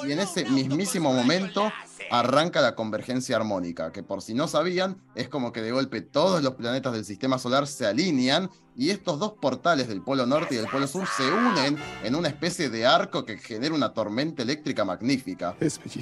Y 0.06 0.12
en 0.12 0.20
ese 0.20 0.46
mismísimo 0.46 1.14
momento 1.14 1.72
arranca 2.12 2.60
la 2.60 2.76
convergencia 2.76 3.38
armónica, 3.38 3.94
que 3.94 4.04
por 4.04 4.22
si 4.22 4.34
no 4.34 4.50
sabían, 4.50 5.02
es 5.16 5.30
como 5.30 5.54
que 5.54 5.62
de 5.62 5.72
golpe 5.72 6.02
todos 6.02 6.44
los 6.44 6.56
planetas 6.56 6.92
del 6.92 7.06
sistema 7.06 7.40
solar 7.40 7.68
se 7.68 7.88
alinean 7.88 8.50
y 8.76 8.90
estos 8.90 9.18
dos 9.18 9.34
portales 9.42 9.88
del 9.88 10.02
Polo 10.02 10.26
Norte 10.26 10.56
y 10.56 10.58
del 10.58 10.68
Polo 10.68 10.88
Sur 10.88 11.08
se 11.08 11.24
unen 11.32 11.78
en 12.04 12.16
una 12.16 12.28
especie 12.28 12.70
de 12.70 12.86
arco 12.86 13.24
que 13.24 13.38
genera 13.38 13.74
una 13.74 13.94
tormenta 13.94 14.44
eléctrica 14.44 14.84
magnífica. 14.84 15.56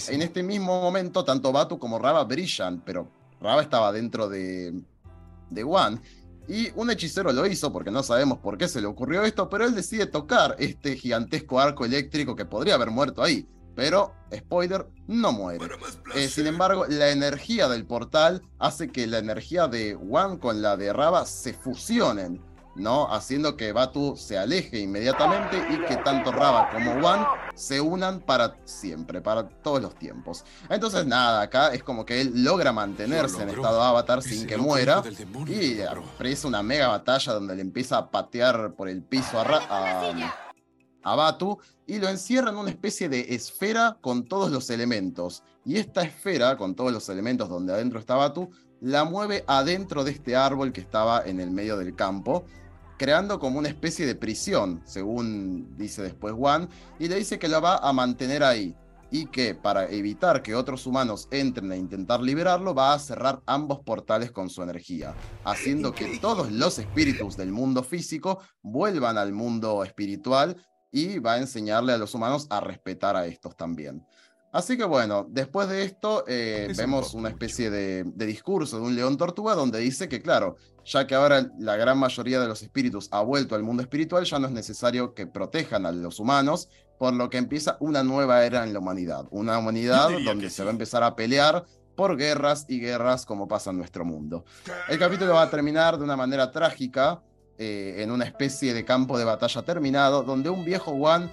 en 0.10 0.22
este 0.24 0.42
mismo 0.42 0.82
momento, 0.82 1.24
tanto 1.24 1.52
Batu 1.52 1.78
como 1.78 2.00
Raba 2.00 2.24
brillan, 2.24 2.82
pero 2.82 3.08
Raba 3.40 3.62
estaba 3.62 3.92
dentro 3.92 4.28
de, 4.28 4.82
de 5.52 5.64
One 5.64 6.02
y 6.48 6.72
un 6.74 6.90
hechicero 6.90 7.32
lo 7.32 7.46
hizo 7.46 7.72
porque 7.72 7.92
no 7.92 8.02
sabemos 8.02 8.40
por 8.40 8.58
qué 8.58 8.68
se 8.68 8.82
le 8.82 8.88
ocurrió 8.88 9.22
esto, 9.24 9.48
pero 9.48 9.66
él 9.66 9.76
decide 9.76 10.08
tocar 10.08 10.56
este 10.58 10.96
gigantesco 10.96 11.60
arco 11.60 11.86
eléctrico 11.86 12.36
que 12.36 12.46
podría 12.46 12.74
haber 12.74 12.90
muerto 12.90 13.22
ahí. 13.22 13.48
Pero, 13.80 14.14
spoiler, 14.36 14.86
no 15.08 15.32
muere. 15.32 15.66
Eh, 16.14 16.28
sin 16.28 16.48
embargo, 16.48 16.86
la 16.90 17.12
energía 17.12 17.70
del 17.70 17.86
portal 17.86 18.42
hace 18.60 18.92
que 18.92 19.08
la 19.08 19.20
energía 19.20 19.70
de 19.70 19.96
Wan 19.96 20.38
con 20.38 20.62
la 20.62 20.76
de 20.76 20.92
Raba 20.92 21.26
se 21.26 21.54
fusionen. 21.54 22.44
¿no? 22.76 23.12
Haciendo 23.12 23.56
que 23.56 23.72
Batu 23.72 24.16
se 24.18 24.38
aleje 24.38 24.80
inmediatamente 24.80 25.58
y 25.70 25.80
que 25.86 25.98
tanto 25.98 26.32
Raba 26.32 26.70
como 26.70 26.92
Wan 26.96 27.26
se 27.56 27.80
unan 27.80 28.20
para 28.20 28.58
siempre, 28.66 29.22
para 29.22 29.48
todos 29.48 29.82
los 29.82 29.96
tiempos. 29.96 30.44
Entonces, 30.70 31.06
nada, 31.06 31.42
acá 31.42 31.74
es 31.74 31.82
como 31.82 32.06
que 32.06 32.20
él 32.20 32.44
logra 32.44 32.74
mantenerse 32.74 33.44
en 33.44 33.50
estado 33.50 33.82
avatar 33.82 34.22
sin 34.22 34.46
que 34.46 34.58
muera 34.58 35.04
y 35.48 35.82
apresa 35.82 36.48
una 36.50 36.64
mega 36.64 36.90
batalla 36.90 37.34
donde 37.34 37.56
le 37.56 37.62
empieza 37.62 37.98
a 37.98 38.12
patear 38.12 38.74
por 38.76 38.90
el 38.90 39.04
piso 39.04 39.40
a, 39.40 40.12
a 41.04 41.16
Batu 41.16 41.60
y 41.90 41.98
lo 41.98 42.08
encierra 42.08 42.52
en 42.52 42.58
una 42.58 42.70
especie 42.70 43.10
de 43.10 43.34
esfera 43.34 43.98
con 44.00 44.26
todos 44.26 44.52
los 44.52 44.70
elementos. 44.70 45.44
Y 45.66 45.78
esta 45.78 46.04
esfera, 46.04 46.56
con 46.56 46.76
todos 46.76 46.94
los 46.94 47.10
elementos 47.10 47.50
donde 47.50 47.74
adentro 47.74 48.00
está 48.00 48.16
Batu, 48.16 48.52
la 48.80 49.06
mueve 49.06 49.44
adentro 49.48 50.04
de 50.04 50.12
este 50.12 50.36
árbol 50.36 50.72
que 50.72 50.82
estaba 50.82 51.24
en 51.26 51.40
el 51.40 51.52
medio 51.52 51.78
del 51.78 51.96
campo 51.96 52.46
creando 53.00 53.40
como 53.40 53.60
una 53.60 53.70
especie 53.70 54.06
de 54.06 54.14
prisión, 54.14 54.82
según 54.84 55.78
dice 55.78 56.02
después 56.02 56.34
Juan, 56.34 56.68
y 57.00 57.08
le 57.08 57.16
dice 57.16 57.40
que 57.40 57.48
la 57.48 57.62
va 57.62 57.78
a 57.78 57.94
mantener 57.94 58.44
ahí 58.44 58.76
y 59.10 59.28
que 59.28 59.56
para 59.56 59.90
evitar 59.90 60.44
que 60.44 60.54
otros 60.54 60.86
humanos 60.86 61.28
entren 61.32 61.72
a 61.72 61.78
intentar 61.78 62.22
liberarlo, 62.22 62.76
va 62.76 62.94
a 62.94 63.00
cerrar 63.00 63.42
ambos 63.46 63.80
portales 63.80 64.32
con 64.32 64.50
su 64.50 64.62
energía, 64.62 65.16
haciendo 65.46 65.94
que 65.94 66.20
todos 66.20 66.52
los 66.52 66.78
espíritus 66.78 67.38
del 67.38 67.52
mundo 67.52 67.84
físico 67.84 68.40
vuelvan 68.62 69.18
al 69.18 69.32
mundo 69.32 69.84
espiritual 69.84 70.58
y 70.92 71.20
va 71.20 71.34
a 71.34 71.38
enseñarle 71.38 71.94
a 71.94 71.98
los 71.98 72.14
humanos 72.14 72.48
a 72.50 72.60
respetar 72.60 73.16
a 73.16 73.26
estos 73.26 73.56
también. 73.56 74.06
Así 74.52 74.78
que 74.78 74.84
bueno, 74.84 75.28
después 75.30 75.70
de 75.70 75.84
esto 75.84 76.24
eh, 76.28 76.74
vemos 76.76 77.14
una 77.14 77.30
especie 77.30 77.70
de, 77.70 78.04
discurso 78.04 78.78
de 78.78 78.84
un 78.84 78.96
león 78.96 79.16
tortuga 79.16 79.54
donde 79.54 79.80
dice 79.80 80.10
que 80.10 80.22
claro, 80.22 80.56
ya 80.84 81.06
que 81.06 81.14
ahora 81.14 81.52
la 81.60 81.76
gran 81.76 82.00
mayoría 82.00 82.40
de 82.40 82.48
los 82.48 82.64
espíritus 82.64 83.10
ha 83.12 83.22
vuelto 83.22 83.54
al 83.54 83.62
mundo 83.62 83.84
espiritual, 83.84 84.24
ya 84.26 84.40
no 84.40 84.48
es 84.48 84.54
necesario 84.54 85.14
que 85.14 85.28
protejan 85.28 85.86
a 85.86 85.92
los 85.92 86.20
humanos, 86.20 86.70
por 86.98 87.14
lo 87.14 87.30
que 87.30 87.38
empieza 87.38 87.78
una 87.80 88.02
nueva 88.04 88.44
era 88.44 88.64
en 88.64 88.74
la 88.74 88.80
humanidad, 88.80 89.28
una 89.30 89.60
humanidad 89.60 90.10
donde 90.26 90.50
se 90.50 90.64
va 90.64 90.70
a 90.70 90.74
empezar 90.74 91.04
a 91.04 91.16
pelear 91.16 91.66
por 91.96 92.18
guerras 92.18 92.66
y 92.68 92.80
guerras 92.80 93.26
como 93.28 93.48
pasa 93.48 93.70
en 93.70 93.78
nuestro 93.78 94.04
mundo. 94.04 94.46
El 94.88 94.98
capítulo 94.98 95.34
va 95.34 95.44
a 95.44 95.50
terminar 95.50 95.98
de 95.98 96.04
una 96.06 96.16
manera 96.16 96.50
trágica, 96.50 97.22
eh, 97.60 97.96
en 98.00 98.10
una 98.10 98.26
especie 98.26 98.74
de 98.74 98.86
campo 98.86 99.18
de 99.18 99.26
batalla 99.26 99.62
terminado, 99.62 100.24
donde 100.24 100.50
un 100.50 100.66
viejo 100.66 100.94
Juan 100.94 101.30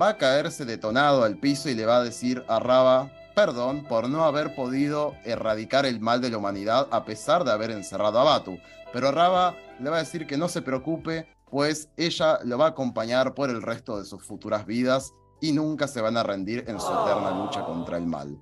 va 0.00 0.10
a 0.10 0.16
caerse 0.18 0.64
detonado 0.64 1.24
al 1.24 1.38
piso 1.38 1.68
y 1.68 1.74
le 1.74 1.86
va 1.86 1.96
a 1.96 2.04
decir 2.04 2.44
a 2.46 2.60
Raba 2.60 3.10
perdón 3.34 3.84
por 3.84 4.08
no 4.08 4.24
haber 4.24 4.54
podido 4.54 5.14
erradicar 5.24 5.86
el 5.86 6.00
mal 6.00 6.20
de 6.20 6.30
la 6.30 6.38
humanidad 6.38 6.88
a 6.90 7.04
pesar 7.04 7.44
de 7.44 7.52
haber 7.52 7.70
encerrado 7.70 8.20
a 8.20 8.24
Batu. 8.24 8.58
Pero 8.92 9.12
Raba 9.12 9.56
le 9.78 9.90
va 9.90 9.96
a 9.96 10.00
decir 10.00 10.26
que 10.26 10.36
no 10.36 10.48
se 10.48 10.62
preocupe, 10.62 11.26
pues 11.50 11.88
ella 11.96 12.38
lo 12.44 12.58
va 12.58 12.66
a 12.66 12.70
acompañar 12.70 13.34
por 13.34 13.50
el 13.50 13.62
resto 13.62 13.98
de 13.98 14.04
sus 14.04 14.22
futuras 14.22 14.66
vidas 14.66 15.14
y 15.40 15.52
nunca 15.52 15.88
se 15.88 16.00
van 16.00 16.16
a 16.16 16.22
rendir 16.22 16.64
en 16.68 16.78
su 16.78 16.92
eterna 16.92 17.30
lucha 17.30 17.64
contra 17.64 17.96
el 17.96 18.06
mal. 18.06 18.38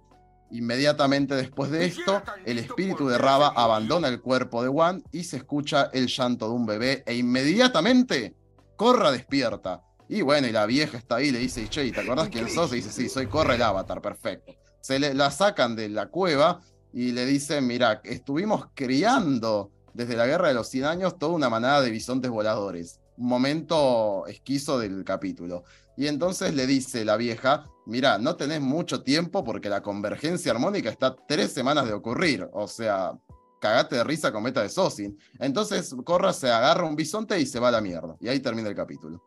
Inmediatamente 0.51 1.35
después 1.35 1.71
de 1.71 1.85
esto, 1.85 2.23
el 2.45 2.59
espíritu 2.59 3.09
de 3.09 3.19
Raba 3.19 3.49
abandona 3.49 4.09
el 4.09 4.21
cuerpo 4.21 4.63
de 4.63 4.69
Wan 4.69 5.03
y 5.13 5.25
se 5.25 5.37
escucha 5.37 5.91
el 5.93 6.07
llanto 6.07 6.49
de 6.49 6.55
un 6.55 6.67
bebé 6.67 7.03
e 7.07 7.15
inmediatamente 7.15 8.35
Corra 8.77 9.11
despierta 9.11 9.83
y 10.09 10.23
bueno, 10.23 10.47
y 10.47 10.53
la 10.53 10.65
vieja 10.65 10.97
está 10.97 11.17
ahí, 11.17 11.31
le 11.31 11.39
dice, 11.39 11.69
che, 11.69 11.93
¿te 11.93 12.01
acordás 12.01 12.31
quién 12.31 12.49
sos? 12.49 12.73
Y 12.73 12.77
dice, 12.77 12.91
sí, 12.91 13.09
soy 13.09 13.27
Corre 13.27 13.57
el 13.57 13.63
Avatar, 13.63 14.01
perfecto. 14.01 14.55
Se 14.81 14.99
le, 14.99 15.13
la 15.13 15.31
sacan 15.31 15.77
de 15.77 15.91
la 15.91 16.07
cueva 16.07 16.61
y 16.95 17.13
le 17.13 17.27
dicen, 17.27 17.67
mira, 17.67 18.01
estuvimos 18.05 18.69
criando 18.75 19.71
desde 19.93 20.17
la 20.17 20.27
Guerra 20.27 20.49
de 20.49 20.55
los 20.55 20.69
100 20.69 20.85
años 20.85 21.19
toda 21.19 21.35
una 21.35 21.51
manada 21.51 21.83
de 21.83 21.91
bisontes 21.91 22.31
voladores. 22.31 23.01
Un 23.19 23.27
momento 23.27 24.27
esquizo 24.27 24.79
del 24.79 25.05
capítulo. 25.05 25.65
Y 25.99 26.07
entonces 26.07 26.55
le 26.55 26.69
dice 26.69 27.05
la 27.05 27.17
vieja, 27.17 27.65
mira, 27.85 28.19
no 28.19 28.37
tenés 28.37 28.61
mucho 28.61 29.03
tiempo 29.03 29.43
porque 29.43 29.69
la 29.69 29.83
convergencia 29.83 30.53
armónica 30.53 30.91
está 30.91 31.17
tres 31.27 31.53
semanas 31.53 31.87
de 31.87 31.93
ocurrir. 31.93 32.49
O 32.53 32.69
sea, 32.69 33.19
cagate 33.61 33.97
de 33.97 34.05
risa 34.05 34.31
con 34.31 34.45
meta 34.45 34.63
de 34.63 34.69
Sosin. 34.69 35.19
Entonces 35.41 35.93
Corra 36.05 36.33
se 36.33 36.53
agarra 36.53 36.85
un 36.85 36.95
bisonte 36.95 37.41
y 37.41 37.47
se 37.47 37.59
va 37.59 37.67
a 37.67 37.73
la 37.73 37.81
mierda. 37.81 38.15
Y 38.21 38.29
ahí 38.29 38.39
termina 38.39 38.69
el 38.69 38.77
capítulo. 38.77 39.21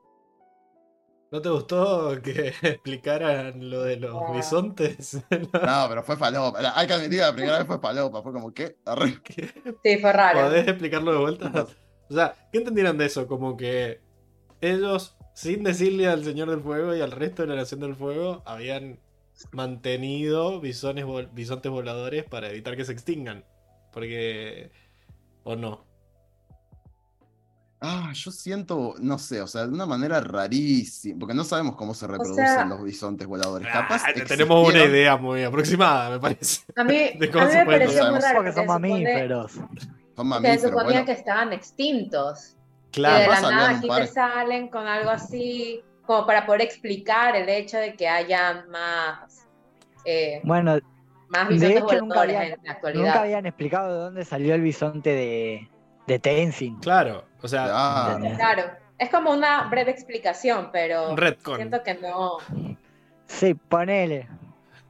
¿No 1.30 1.42
te 1.42 1.50
gustó 1.50 2.22
que 2.22 2.54
explicaran 2.62 3.70
lo 3.70 3.84
de 3.84 3.98
los 3.98 4.16
ah. 4.16 4.32
bisontes? 4.34 5.16
no, 5.30 5.86
pero 5.90 6.04
fue 6.04 6.16
falopa. 6.16 6.74
Hay 6.74 6.88
que 6.88 6.94
admitir, 6.94 7.20
la 7.20 7.34
primera 7.34 7.58
vez 7.58 7.68
fue 7.68 7.80
falopa. 7.80 8.24
Fue 8.24 8.32
como 8.32 8.54
que. 8.54 8.78
Sí, 9.84 9.98
fue 9.98 10.14
raro. 10.14 10.48
¿Podés 10.48 10.70
explicarlo 10.70 11.12
de 11.12 11.18
vuelta? 11.18 11.68
O 12.10 12.14
sea, 12.14 12.34
¿qué 12.50 12.60
entendieron 12.60 12.98
de 12.98 13.08
eso? 13.08 13.28
Como 13.28 13.58
que 13.58 14.00
ellos, 14.62 15.18
sin 15.34 15.64
decirle 15.64 16.08
al 16.08 16.24
Señor 16.24 16.50
del 16.50 16.62
Fuego 16.62 16.96
y 16.96 17.02
al 17.02 17.12
resto 17.12 17.42
de 17.44 17.48
la 17.50 17.56
Nación 17.56 17.80
del 17.80 17.96
Fuego, 17.96 18.42
habían 18.46 19.00
mantenido 19.52 20.60
bisones, 20.60 21.06
bisontes 21.34 21.72
voladores 21.72 22.24
para 22.26 22.50
evitar 22.50 22.76
que 22.78 22.86
se 22.86 22.92
extingan. 22.94 23.44
Porque. 23.94 24.72
¿O 25.44 25.56
no? 25.56 25.86
Ah, 27.84 28.12
yo 28.14 28.30
siento, 28.30 28.94
no 29.00 29.18
sé, 29.18 29.42
o 29.42 29.48
sea, 29.48 29.66
de 29.66 29.74
una 29.74 29.88
manera 29.88 30.20
rarísima, 30.22 31.18
porque 31.20 31.34
no 31.34 31.44
sabemos 31.44 31.76
cómo 31.76 31.96
se 31.96 32.06
reproducen 32.06 32.46
sea- 32.46 32.66
los 32.66 32.84
bisontes 32.84 33.26
voladores. 33.28 33.68
Ah, 33.72 33.88
Capaz 33.88 34.04
tenemos 34.28 34.70
una 34.70 34.84
idea 34.86 35.18
muy 35.18 35.42
aproximada, 35.44 36.12
me 36.12 36.20
parece. 36.20 36.62
A 36.76 36.84
mí, 36.84 36.94
De 37.20 37.28
a 37.28 37.32
cómo 37.32 37.46
mí 37.46 37.52
se 37.52 37.58
me 37.58 37.66
puede 37.66 37.80
pareció 37.80 38.02
muy 38.04 38.10
producir. 38.20 38.22
raro 38.24 38.38
Porque 38.38 38.54
son 38.54 38.66
mamíferos. 38.68 39.52
Son 40.16 40.28
mamíferos, 40.28 40.62
se 40.62 40.68
suponía 40.68 40.84
bueno. 40.92 41.06
que 41.08 41.12
estaban 41.14 41.54
extintos. 41.54 42.56
De 42.92 42.96
Claro, 42.96 43.32
la 43.32 43.42
nada 43.42 43.70
aquí 43.78 43.88
te 43.88 44.08
salen 44.08 44.68
con 44.68 44.86
algo 44.86 45.12
así, 45.12 45.82
como 46.06 46.26
para 46.26 46.46
poder 46.46 46.62
explicar 46.64 47.36
el 47.38 47.48
hecho 47.48 47.78
de 47.78 47.96
que 47.96 48.08
haya 48.10 48.66
más, 48.70 49.48
eh, 50.04 50.42
Bueno, 50.44 50.78
más 51.30 51.48
de 51.48 51.54
bisontes 51.54 51.78
hecho, 51.94 52.02
nunca 52.02 52.22
habían- 52.22 52.44
en 52.44 52.60
la 52.64 52.72
actualidad. 52.74 53.04
nunca 53.06 53.22
habían 53.22 53.46
explicado 53.46 53.94
de 53.94 54.00
dónde 54.00 54.26
salió 54.26 54.54
el 54.56 54.62
bisonte 54.62 55.10
de, 55.12 55.70
de 56.08 56.20
Tenzin. 56.20 56.80
claro. 56.80 57.24
O 57.42 57.48
sea, 57.48 57.68
Ah, 57.72 58.20
Claro, 58.36 58.64
es 58.98 59.10
como 59.10 59.32
una 59.32 59.70
breve 59.70 59.92
explicación, 59.92 60.70
pero 60.74 61.12
un 61.12 61.18
retcon. 61.18 61.56
siento 61.56 61.82
que 61.84 61.94
no, 61.96 62.38
Sí, 63.26 63.54
ponele. 63.54 64.28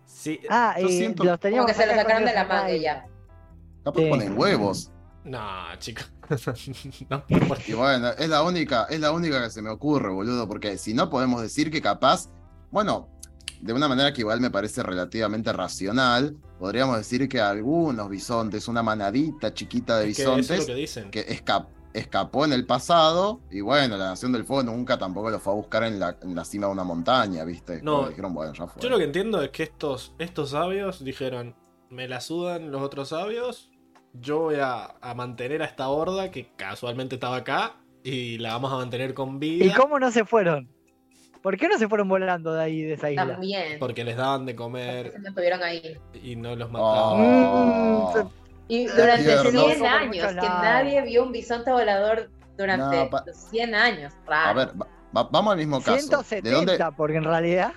Sí, 0.06 0.42
Ah, 0.50 0.76
y 0.80 0.88
siento- 0.90 1.24
los 1.24 1.34
como 1.34 1.38
teníamos 1.38 1.68
que 1.68 1.74
se 1.76 1.86
lo 1.86 1.94
sacaron 1.94 2.26
de 2.26 2.34
la 2.34 2.46
manga 2.46 2.76
ya. 2.76 3.06
capaz 3.86 4.00
Sí. 4.02 4.10
ponen 4.10 4.38
huevos. 4.38 4.92
no, 5.24 5.40
chicos. 5.78 6.12
no, 7.10 7.24
Y 7.68 7.74
bueno, 7.74 8.10
es 8.18 8.30
la 8.30 8.44
única, 8.44 8.86
es 8.90 9.00
la 9.00 9.12
única 9.12 9.44
que 9.44 9.50
se 9.50 9.62
me 9.62 9.70
ocurre, 9.70 10.10
boludo, 10.10 10.48
porque 10.48 10.78
si 10.78 10.94
no 10.94 11.10
podemos 11.10 11.42
decir 11.42 11.70
que 11.72 11.82
capaz, 11.82 12.30
bueno, 12.72 13.10
de 13.62 13.74
una 13.74 13.88
manera 13.88 14.12
que 14.14 14.22
igual 14.22 14.42
me 14.42 14.50
parece 14.50 14.82
relativamente 14.84 15.54
racional, 15.54 16.36
podríamos 16.60 16.98
decir 16.98 17.28
que 17.30 17.40
algunos 17.40 18.10
bisontes, 18.10 18.68
una 18.68 18.82
manadita 18.84 19.54
chiquita 19.54 20.00
de 20.00 20.10
es 20.10 20.16
que 20.18 20.22
eso 20.24 20.32
es 20.34 20.38
bisontes, 20.50 20.68
lo 20.68 20.74
que 20.74 20.80
dicen. 20.80 21.12
que 21.12 21.28
esca- 21.28 21.68
escapó 21.94 22.46
en 22.46 22.54
el 22.54 22.66
pasado, 22.66 23.42
y 23.52 23.62
bueno, 23.62 23.98
la 23.98 24.06
Nación 24.12 24.32
del 24.32 24.46
Fuego 24.46 24.64
nunca 24.64 24.98
tampoco 24.98 25.30
lo 25.30 25.40
fue 25.40 25.54
a 25.54 25.56
buscar 25.58 25.84
en 25.84 26.00
la, 26.00 26.18
en 26.22 26.34
la 26.34 26.46
cima 26.46 26.68
de 26.68 26.74
una 26.74 26.84
montaña, 26.86 27.44
¿viste? 27.44 27.82
No. 27.84 27.98
Como 27.98 28.10
dijeron, 28.10 28.34
bueno, 28.34 28.54
ya 28.54 28.66
fue. 28.68 28.82
Yo 28.82 28.90
lo 28.90 28.98
que 28.98 29.04
entiendo 29.04 29.42
es 29.42 29.50
que 29.52 29.64
estos, 29.64 30.16
estos 30.18 30.52
sabios 30.52 31.04
dijeron, 31.04 31.56
me 31.90 32.08
la 32.08 32.22
sudan 32.22 32.72
los 32.72 32.82
otros 32.82 33.10
sabios, 33.10 33.70
yo 34.14 34.40
voy 34.40 34.56
a, 34.60 34.96
a 35.02 35.14
mantener 35.14 35.62
a 35.62 35.66
esta 35.66 35.90
horda 35.90 36.32
que 36.32 36.50
casualmente 36.56 37.16
estaba 37.16 37.38
acá 37.38 37.76
y 38.04 38.38
la 38.40 38.54
vamos 38.54 38.72
a 38.74 38.78
mantener 38.78 39.14
con 39.14 39.40
vida. 39.40 39.66
¿Y 39.66 39.72
cómo 39.72 40.00
no 40.00 40.12
se 40.12 40.26
fueron? 40.26 40.70
¿Por 41.42 41.58
qué 41.58 41.68
no 41.68 41.78
se 41.80 41.88
fueron 41.88 42.08
volando 42.08 42.54
de 42.54 42.64
ahí, 42.64 42.82
de 42.84 42.94
esa 42.94 43.10
isla? 43.10 43.28
También. 43.34 43.80
Porque 43.80 44.04
les 44.04 44.16
daban 44.16 44.46
de 44.46 44.52
Se 44.52 44.56
comer 44.56 45.14
mantuvieron 45.24 45.64
ahí. 45.64 45.98
y 46.22 46.36
no 46.36 46.56
los 46.56 46.70
Oh. 46.72 47.18
mataban. 47.18 48.26
Mm, 48.26 48.30
Y 48.68 48.86
durante 48.86 49.24
tierno. 49.24 49.50
100 49.66 49.80
Por 49.80 49.88
años, 49.88 50.28
que 50.28 50.48
nadie 50.48 51.02
vio 51.02 51.24
un 51.24 51.32
bisonte 51.32 51.72
volador 51.72 52.30
durante 52.58 52.96
No, 53.04 53.10
pa- 53.10 53.24
los 53.26 53.36
100 53.50 53.74
años. 53.76 54.14
Raro. 54.28 54.50
A 54.50 54.54
ver, 54.66 54.82
va- 54.82 54.88
va- 55.18 55.30
vamos 55.32 55.52
al 55.54 55.58
mismo 55.58 55.80
caso. 55.82 55.98
170, 55.98 56.50
¿De 56.50 56.56
dónde 56.56 56.78
porque 56.96 57.18
en 57.18 57.24
realidad 57.24 57.74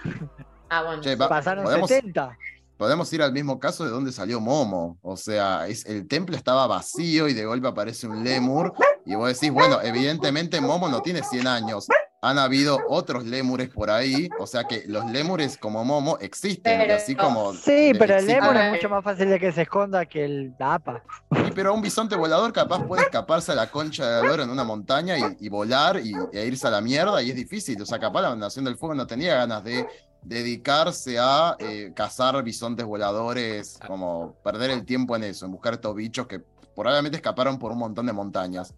Ah, 0.69 0.83
bueno. 0.83 1.03
Che, 1.03 1.13
sí. 1.13 1.17
va- 1.17 1.29
pasaron 1.29 1.65
podemos- 1.65 1.89
70. 1.89 2.37
Podemos 2.77 3.13
ir 3.13 3.23
al 3.23 3.33
mismo 3.33 3.59
caso 3.61 3.85
de 3.85 3.91
donde 3.91 4.11
salió 4.13 4.41
Momo. 4.41 4.99
O 5.03 5.17
sea, 5.17 5.67
es, 5.69 5.87
el 5.87 6.09
templo 6.09 6.37
estaba 6.37 6.67
vacío 6.67 7.29
y 7.29 7.35
de 7.35 7.45
golpe 7.45 7.69
aparece 7.69 8.07
un 8.07 8.25
lemur. 8.25 8.73
Y 9.07 9.15
vos 9.15 9.29
decís, 9.29 9.53
bueno, 9.53 9.81
evidentemente 9.83 10.61
Momo 10.61 10.89
no 10.89 11.01
tiene 11.03 11.23
100 11.23 11.47
años. 11.47 11.87
Han 12.21 12.39
habido 12.39 12.79
otros 12.89 13.27
lémures 13.27 13.69
por 13.69 13.91
ahí. 13.91 14.31
O 14.41 14.47
sea 14.47 14.65
que 14.65 14.85
los 14.87 15.05
lémures 15.11 15.59
como 15.59 15.85
Momo 15.85 16.17
existen. 16.23 16.81
y 16.81 16.85
Pero- 16.85 16.95
así 16.97 17.15
como. 17.15 17.53
Sí, 17.53 17.93
pero 17.99 18.17
el 18.17 18.27
lemur 18.27 18.57
es 18.57 18.73
mucho 18.73 18.89
más 18.89 19.05
fácil 19.05 19.29
de 19.29 19.39
que 19.39 19.53
se 19.53 19.63
esconda 19.63 20.07
que 20.07 20.25
el 20.25 20.55
APA. 20.59 21.05
Sí, 21.37 21.53
pero 21.55 21.75
un 21.75 21.83
bisonte 21.83 22.17
volador 22.17 22.51
capaz 22.55 22.83
puede 22.87 23.03
escaparse 23.03 23.53
a 23.53 23.55
la 23.55 23.71
concha 23.71 24.23
de 24.23 24.29
oro 24.31 24.43
en 24.43 24.49
una 24.49 24.65
montaña 24.65 25.19
y, 25.19 25.23
y 25.39 25.49
volar 25.51 26.01
y, 26.03 26.15
e 26.33 26.47
irse 26.47 26.67
a 26.67 26.71
la 26.71 26.81
mierda. 26.81 27.23
Y 27.23 27.29
es 27.29 27.37
difícil. 27.37 27.81
O 27.83 27.85
sea, 27.87 27.99
capaz 27.99 28.23
la 28.23 28.35
Nación 28.35 28.65
del 28.65 28.77
Fuego 28.79 28.95
no 28.95 29.07
tenía 29.07 29.35
ganas 29.37 29.63
de 29.63 29.87
dedicarse 30.25 31.19
a 31.19 31.57
eh, 31.59 31.93
cazar 31.95 32.43
bisontes 32.43 32.85
voladores, 32.87 33.79
como 33.87 34.35
perder 34.43 34.71
el 34.71 34.85
tiempo 34.85 35.15
en 35.17 35.25
eso, 35.25 35.47
en 35.47 35.53
buscar 35.53 35.75
estos 35.75 35.95
bichos 35.95 36.27
que 36.27 36.41
probablemente 36.75 37.17
escaparon 37.17 37.59
por 37.59 37.73
un 37.73 37.79
montón 37.79 38.07
de 38.07 38.13
montañas. 38.13 38.75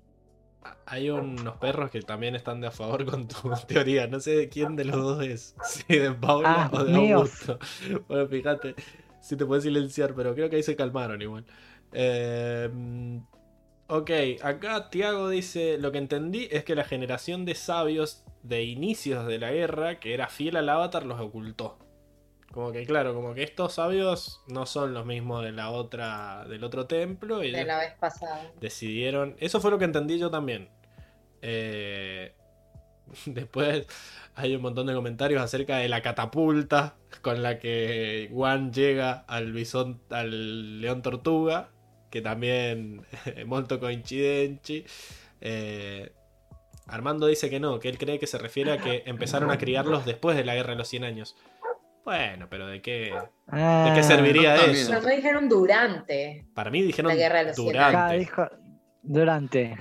Hay 0.86 1.10
unos 1.10 1.56
perros 1.58 1.90
que 1.90 2.02
también 2.02 2.34
están 2.34 2.60
de 2.60 2.66
a 2.66 2.70
favor 2.72 3.04
con 3.06 3.28
tu 3.28 3.50
teoría. 3.68 4.06
No 4.08 4.18
sé 4.20 4.32
de 4.32 4.48
quién 4.48 4.74
de 4.76 4.84
los 4.84 4.96
dos 4.96 5.22
es. 5.24 5.54
Si 5.64 5.96
de 5.98 6.12
Paula 6.12 6.64
Ah, 6.64 6.70
o 6.72 6.84
de. 6.84 7.12
Augusto. 7.12 7.58
Bueno, 8.08 8.26
fíjate 8.28 8.74
si 9.20 9.36
te 9.36 9.44
puedes 9.44 9.64
silenciar, 9.64 10.14
pero 10.14 10.34
creo 10.34 10.48
que 10.48 10.56
ahí 10.56 10.62
se 10.62 10.76
calmaron 10.76 11.20
igual. 11.20 11.44
Eh, 11.92 12.70
ok, 13.88 14.10
acá 14.42 14.90
Tiago 14.90 15.28
dice: 15.28 15.78
Lo 15.78 15.92
que 15.92 15.98
entendí 15.98 16.48
es 16.50 16.64
que 16.64 16.74
la 16.74 16.84
generación 16.84 17.44
de 17.44 17.54
sabios 17.54 18.24
de 18.42 18.64
inicios 18.64 19.26
de 19.26 19.38
la 19.38 19.50
guerra, 19.52 19.98
que 19.98 20.14
era 20.14 20.28
fiel 20.28 20.56
al 20.56 20.68
avatar, 20.68 21.04
los 21.04 21.20
ocultó. 21.20 21.78
Como 22.52 22.72
que, 22.72 22.86
claro, 22.86 23.14
como 23.14 23.34
que 23.34 23.42
estos 23.42 23.74
sabios 23.74 24.40
no 24.48 24.64
son 24.66 24.94
los 24.94 25.04
mismos 25.04 25.44
de 25.44 25.52
la 25.52 25.70
otra, 25.70 26.44
del 26.48 26.64
otro 26.64 26.86
templo. 26.86 27.44
Y 27.44 27.50
De 27.50 27.64
la 27.64 27.78
vez 27.78 27.92
pasada. 27.98 28.50
decidieron. 28.60 29.36
Eso 29.40 29.60
fue 29.60 29.70
lo 29.70 29.78
que 29.78 29.84
entendí 29.84 30.18
yo 30.18 30.30
también. 30.30 30.70
Eh, 31.42 32.34
después 33.26 33.86
hay 34.34 34.54
un 34.54 34.62
montón 34.62 34.86
de 34.86 34.94
comentarios 34.94 35.42
acerca 35.42 35.78
de 35.78 35.88
la 35.88 36.02
catapulta 36.02 36.96
con 37.20 37.42
la 37.42 37.58
que 37.58 38.30
Juan 38.32 38.72
llega 38.72 39.24
al 39.26 39.52
bisón, 39.52 40.00
al 40.10 40.80
león 40.80 41.02
tortuga, 41.02 41.70
que 42.10 42.20
también 42.20 43.04
molto 43.46 43.80
coincidenci. 43.80 44.84
Eh, 45.40 46.12
Armando 46.86 47.26
dice 47.26 47.50
que 47.50 47.58
no, 47.58 47.80
que 47.80 47.88
él 47.88 47.98
cree 47.98 48.18
que 48.18 48.26
se 48.26 48.38
refiere 48.38 48.72
a 48.72 48.78
que 48.78 49.02
empezaron 49.06 49.50
a 49.50 49.58
criarlos 49.58 50.04
después 50.04 50.36
de 50.36 50.44
la 50.44 50.54
guerra 50.54 50.70
de 50.70 50.76
los 50.76 50.88
100 50.88 51.04
años. 51.04 51.36
Bueno, 52.04 52.46
pero 52.48 52.68
¿de 52.68 52.80
qué? 52.80 53.12
¿De 53.50 53.92
qué 53.94 54.02
serviría 54.04 54.54
no, 54.54 54.60
también. 54.60 54.82
eso? 54.82 54.90
Pero 54.90 55.02
no 55.02 55.08
dijeron 55.08 55.48
durante. 55.48 56.46
Para 56.54 56.70
mí 56.70 56.82
dijeron 56.82 57.08
La 57.08 57.16
guerra 57.16 57.38
de 57.40 57.44
los 57.46 57.56
100 57.56 57.66
durante. 57.66 57.96
Acá 57.96 58.12
dijo 58.12 58.48
durante. 59.02 59.76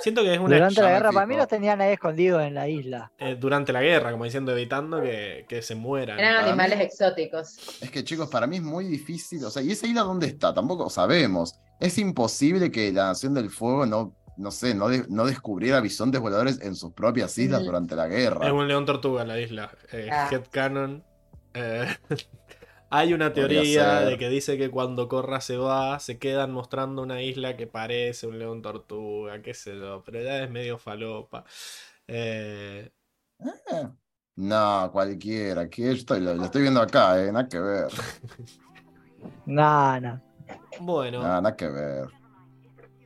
Siento 0.00 0.22
que 0.22 0.32
es 0.34 0.38
una 0.38 0.56
Durante 0.56 0.80
la 0.82 0.90
guerra, 0.90 1.12
para 1.12 1.26
mí 1.26 1.36
los 1.36 1.48
tenían 1.48 1.80
ahí 1.80 1.92
escondidos 1.92 2.42
en 2.42 2.54
la 2.54 2.68
isla. 2.68 3.10
eh, 3.18 3.36
durante 3.38 3.72
la 3.72 3.82
guerra, 3.82 4.12
como 4.12 4.24
diciendo, 4.24 4.52
evitando 4.52 5.00
que, 5.02 5.44
que 5.48 5.60
se 5.62 5.74
mueran. 5.74 6.18
Eran 6.18 6.36
Para 6.36 6.46
animales 6.48 6.78
mí- 6.78 6.84
exóticos. 6.84 7.56
Es 7.80 7.90
que 7.90 8.04
chicos, 8.04 8.28
para 8.28 8.46
mí 8.46 8.56
es 8.56 8.62
muy 8.62 8.84
difícil, 8.86 9.44
o 9.44 9.50
sea, 9.50 9.62
¿y 9.62 9.72
esa 9.72 9.86
isla 9.86 10.02
dónde 10.02 10.26
está? 10.28 10.54
Tampoco 10.54 10.88
sabemos. 10.88 11.54
Es 11.80 11.98
imposible 11.98 12.70
que 12.70 12.92
la 12.92 13.06
Nación 13.06 13.34
del 13.34 13.50
Fuego 13.50 13.86
no, 13.86 14.14
no 14.36 14.50
sé, 14.52 14.74
no, 14.74 14.88
de- 14.88 15.04
no 15.08 15.24
descubriera 15.26 15.80
bisontes 15.80 16.20
voladores 16.20 16.60
en 16.62 16.74
sus 16.76 16.92
propias 16.92 17.36
islas 17.38 17.60
Ujú. 17.60 17.66
durante 17.66 17.96
la 17.96 18.06
guerra. 18.06 18.46
Es 18.46 18.52
un 18.52 18.68
león 18.68 18.86
tortuga 18.86 19.24
la 19.24 19.38
isla. 19.40 19.70
Eh, 19.92 20.08
Ah. 20.12 20.28
Headcanon. 20.30 21.02
Eh, 21.54 21.86
hay 22.90 23.12
una 23.12 23.32
teoría 23.32 24.00
de 24.00 24.16
que 24.18 24.28
dice 24.28 24.56
que 24.56 24.70
cuando 24.70 25.08
Corra 25.08 25.40
se 25.40 25.56
va, 25.56 25.98
se 26.00 26.18
quedan 26.18 26.52
mostrando 26.52 27.02
una 27.02 27.22
isla 27.22 27.56
que 27.56 27.66
parece 27.66 28.26
un 28.26 28.38
león 28.38 28.62
tortuga, 28.62 29.42
qué 29.42 29.54
sé 29.54 29.76
yo, 29.78 30.02
pero 30.04 30.22
ya 30.22 30.42
es 30.44 30.50
medio 30.50 30.78
falopa. 30.78 31.44
Eh, 32.06 32.90
Eh, 33.40 33.88
No, 34.36 34.90
cualquiera, 34.92 35.68
yo 35.68 35.90
estoy, 35.92 36.20
lo, 36.20 36.34
lo 36.34 36.44
estoy 36.44 36.62
viendo 36.62 36.80
acá, 36.80 37.22
eh, 37.22 37.30
nada 37.32 37.48
que 37.48 37.58
ver. 37.58 37.88
No, 39.46 40.00
no. 40.00 40.20
bueno, 40.80 41.22
Nada, 41.22 41.40
nada 41.40 41.56
que 41.56 41.66
ver. 41.68 42.08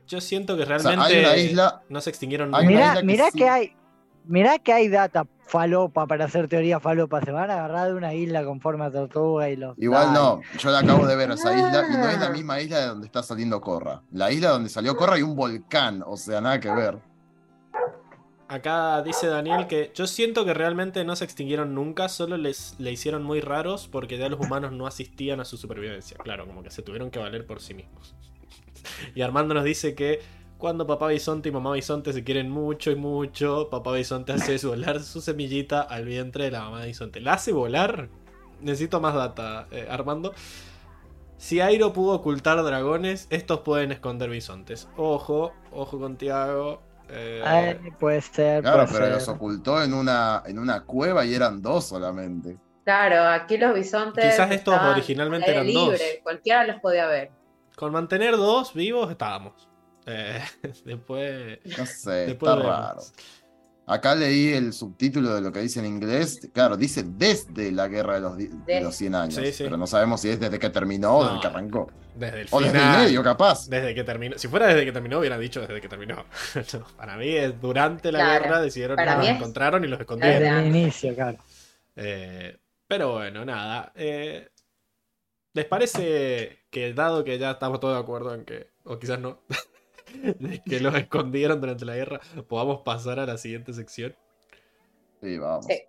yo 0.07 0.19
siento 0.21 0.55
que 0.57 0.65
sea, 0.65 0.77
realmente 0.77 1.15
hay 1.15 1.19
una 1.19 1.37
isla- 1.37 1.81
no 1.89 2.01
se 2.01 2.09
extinguieron 2.09 2.51
nunca. 2.51 2.63
Mirá, 2.65 2.87
isla 2.89 2.99
que 3.01 3.05
mirá 3.07 3.31
sí- 3.31 3.37
que 3.37 3.49
hay. 3.49 3.75
Mirá 4.25 4.59
que 4.59 4.73
hay 4.73 4.87
data 4.89 5.25
falopa 5.53 6.07
para 6.07 6.25
hacer 6.25 6.47
teoría 6.47 6.79
falopa. 6.79 7.21
Se 7.21 7.31
van 7.31 7.51
a 7.51 7.53
agarrar 7.53 7.89
de 7.89 7.93
una 7.93 8.11
isla 8.15 8.43
con 8.43 8.59
forma 8.59 8.89
de 8.89 8.97
tortuga 8.97 9.49
y 9.51 9.55
los. 9.55 9.77
Igual 9.77 10.11
no, 10.11 10.41
yo 10.57 10.71
la 10.71 10.79
acabo 10.79 11.05
de 11.05 11.15
ver 11.15 11.29
esa 11.29 11.53
isla 11.55 11.85
y 11.87 11.93
no 11.95 12.09
es 12.09 12.19
la 12.19 12.25
Ah. 12.25 12.29
misma 12.31 12.59
isla 12.59 12.79
de 12.79 12.87
donde 12.87 13.05
está 13.05 13.21
saliendo 13.21 13.61
Corra. 13.61 14.01
La 14.11 14.31
isla 14.31 14.49
donde 14.49 14.69
salió 14.69 14.95
Corra 14.97 15.13
hay 15.13 15.21
un 15.21 15.35
volcán, 15.35 16.03
o 16.07 16.17
sea, 16.17 16.41
nada 16.41 16.59
que 16.59 16.71
ver. 16.71 16.97
Acá 18.47 19.01
dice 19.03 19.27
Daniel 19.27 19.67
que 19.67 19.91
yo 19.95 20.05
siento 20.07 20.43
que 20.43 20.53
realmente 20.53 21.03
no 21.05 21.15
se 21.15 21.23
extinguieron 21.23 21.73
nunca, 21.73 22.09
solo 22.09 22.35
les 22.37 22.75
le 22.79 22.91
hicieron 22.91 23.23
muy 23.23 23.39
raros 23.39 23.87
porque 23.91 24.17
ya 24.17 24.29
los 24.29 24.39
humanos 24.39 24.71
no 24.73 24.85
asistían 24.87 25.39
a 25.39 25.45
su 25.45 25.57
supervivencia. 25.57 26.17
Claro, 26.17 26.45
como 26.47 26.61
que 26.63 26.69
se 26.71 26.81
tuvieron 26.81 27.09
que 27.11 27.19
valer 27.19 27.45
por 27.45 27.61
sí 27.61 27.73
mismos. 27.73 28.15
Y 29.15 29.21
Armando 29.21 29.53
nos 29.53 29.63
dice 29.63 29.95
que 29.95 30.19
cuando 30.63 30.87
papá 30.87 31.07
bisonte 31.07 31.49
y 31.49 31.51
mamá 31.51 31.73
bisonte 31.73 32.13
se 32.13 32.23
quieren 32.23 32.49
mucho 32.49 32.89
y 32.89 32.95
mucho, 32.95 33.67
papá 33.69 33.91
bisonte 33.91 34.31
hace 34.31 34.55
volar 34.65 35.01
su 35.01 35.19
semillita 35.19 35.81
al 35.81 36.05
vientre 36.05 36.45
de 36.45 36.51
la 36.51 36.61
mamá 36.61 36.85
bisonte. 36.85 37.19
¿La 37.19 37.33
hace 37.33 37.51
volar? 37.51 38.07
Necesito 38.61 39.01
más 39.01 39.13
data, 39.13 39.67
eh, 39.71 39.85
Armando. 39.91 40.33
Si 41.35 41.59
Airo 41.59 41.91
pudo 41.91 42.13
ocultar 42.13 42.63
dragones, 42.63 43.27
estos 43.29 43.59
pueden 43.59 43.91
esconder 43.91 44.29
bisontes. 44.29 44.87
Ojo, 44.95 45.51
ojo 45.73 45.99
con 45.99 46.15
Tiago. 46.15 46.81
eh, 47.09 47.41
Ay, 47.45 47.91
puede 47.99 48.21
ser, 48.21 48.61
Claro, 48.61 48.85
puede 48.85 49.01
pero 49.01 49.15
los 49.15 49.27
ocultó 49.27 49.83
en 49.83 49.93
una, 49.93 50.43
en 50.45 50.59
una 50.59 50.85
cueva 50.85 51.25
y 51.25 51.33
eran 51.35 51.61
dos 51.61 51.87
solamente. 51.87 52.57
Claro, 52.85 53.21
aquí 53.29 53.57
los 53.57 53.73
bisontes. 53.75 54.31
Quizás 54.31 54.49
estos 54.51 54.81
originalmente 54.81 55.51
eran 55.51 55.73
dos. 55.73 55.99
Cualquiera 56.23 56.65
los 56.65 56.79
podía 56.79 57.07
ver. 57.07 57.31
Con 57.75 57.91
mantener 57.91 58.37
dos 58.37 58.73
vivos 58.73 59.11
estábamos. 59.11 59.72
Eh, 60.05 60.41
después. 60.85 61.59
No 61.77 61.85
sé, 61.85 62.11
después 62.27 62.51
está 62.51 62.55
vemos. 62.55 62.65
raro. 62.65 63.01
Acá 63.85 64.15
leí 64.15 64.53
el 64.53 64.71
subtítulo 64.71 65.35
de 65.35 65.41
lo 65.41 65.51
que 65.51 65.59
dice 65.59 65.79
en 65.81 65.85
inglés. 65.85 66.39
Claro, 66.53 66.77
dice 66.77 67.03
desde 67.05 67.69
la 67.73 67.89
guerra 67.89 68.13
de 68.15 68.21
los, 68.21 68.37
de 68.37 68.49
Des- 68.65 68.81
los 68.81 68.95
100 68.95 69.13
años. 69.15 69.33
Sí, 69.35 69.51
sí. 69.51 69.63
Pero 69.65 69.75
no 69.75 69.87
sabemos 69.87 70.21
si 70.21 70.29
es 70.29 70.39
desde 70.39 70.57
que 70.57 70.69
terminó 70.69 71.17
o 71.17 71.25
desde 71.27 71.41
que 71.41 71.47
arrancó. 71.47 71.91
Desde 72.15 72.41
el 72.41 72.47
O 72.51 72.59
final. 72.59 72.71
desde 72.73 72.85
el 72.85 72.97
medio, 73.05 73.23
capaz. 73.23 73.67
Desde 73.67 73.93
que 73.93 74.05
terminó. 74.05 74.37
Si 74.37 74.47
fuera 74.47 74.67
desde 74.67 74.85
que 74.85 74.93
terminó, 74.93 75.19
hubieran 75.19 75.41
dicho 75.41 75.59
desde 75.59 75.81
que 75.81 75.89
terminó. 75.89 76.23
No, 76.73 76.85
para 76.95 77.17
mí 77.17 77.27
es 77.29 77.59
durante 77.59 78.09
la 78.13 78.19
Claro. 78.19 78.43
guerra 78.45 78.61
decidieron 78.61 78.95
que 78.97 79.05
los 79.05 79.27
encontraron 79.27 79.83
y 79.83 79.87
los 79.87 79.99
escondieron. 79.99 80.39
Desde 80.43 80.59
el 80.59 80.65
inicio, 80.67 81.13
claro. 81.15 81.37
Eh, 81.97 82.57
pero 82.87 83.11
bueno, 83.13 83.43
nada. 83.43 83.91
eh, 83.95 84.47
¿Les 85.53 85.65
parece 85.65 86.63
que 86.69 86.93
dado 86.93 87.23
que 87.25 87.37
ya 87.37 87.51
estamos 87.51 87.81
todos 87.81 87.95
de 87.95 87.99
acuerdo 88.01 88.33
en 88.33 88.45
que, 88.45 88.71
o 88.85 88.97
quizás 88.97 89.19
no, 89.19 89.41
de 90.39 90.61
que 90.63 90.79
los 90.79 90.93
escondieron 90.95 91.59
durante 91.59 91.85
la 91.85 91.95
guerra, 91.95 92.19
podamos 92.47 92.81
pasar 92.81 93.19
a 93.19 93.25
la 93.25 93.37
siguiente 93.37 93.73
sección? 93.73 94.15
Sí, 95.21 95.37
vamos. 95.37 95.65
Sí. 95.65 95.81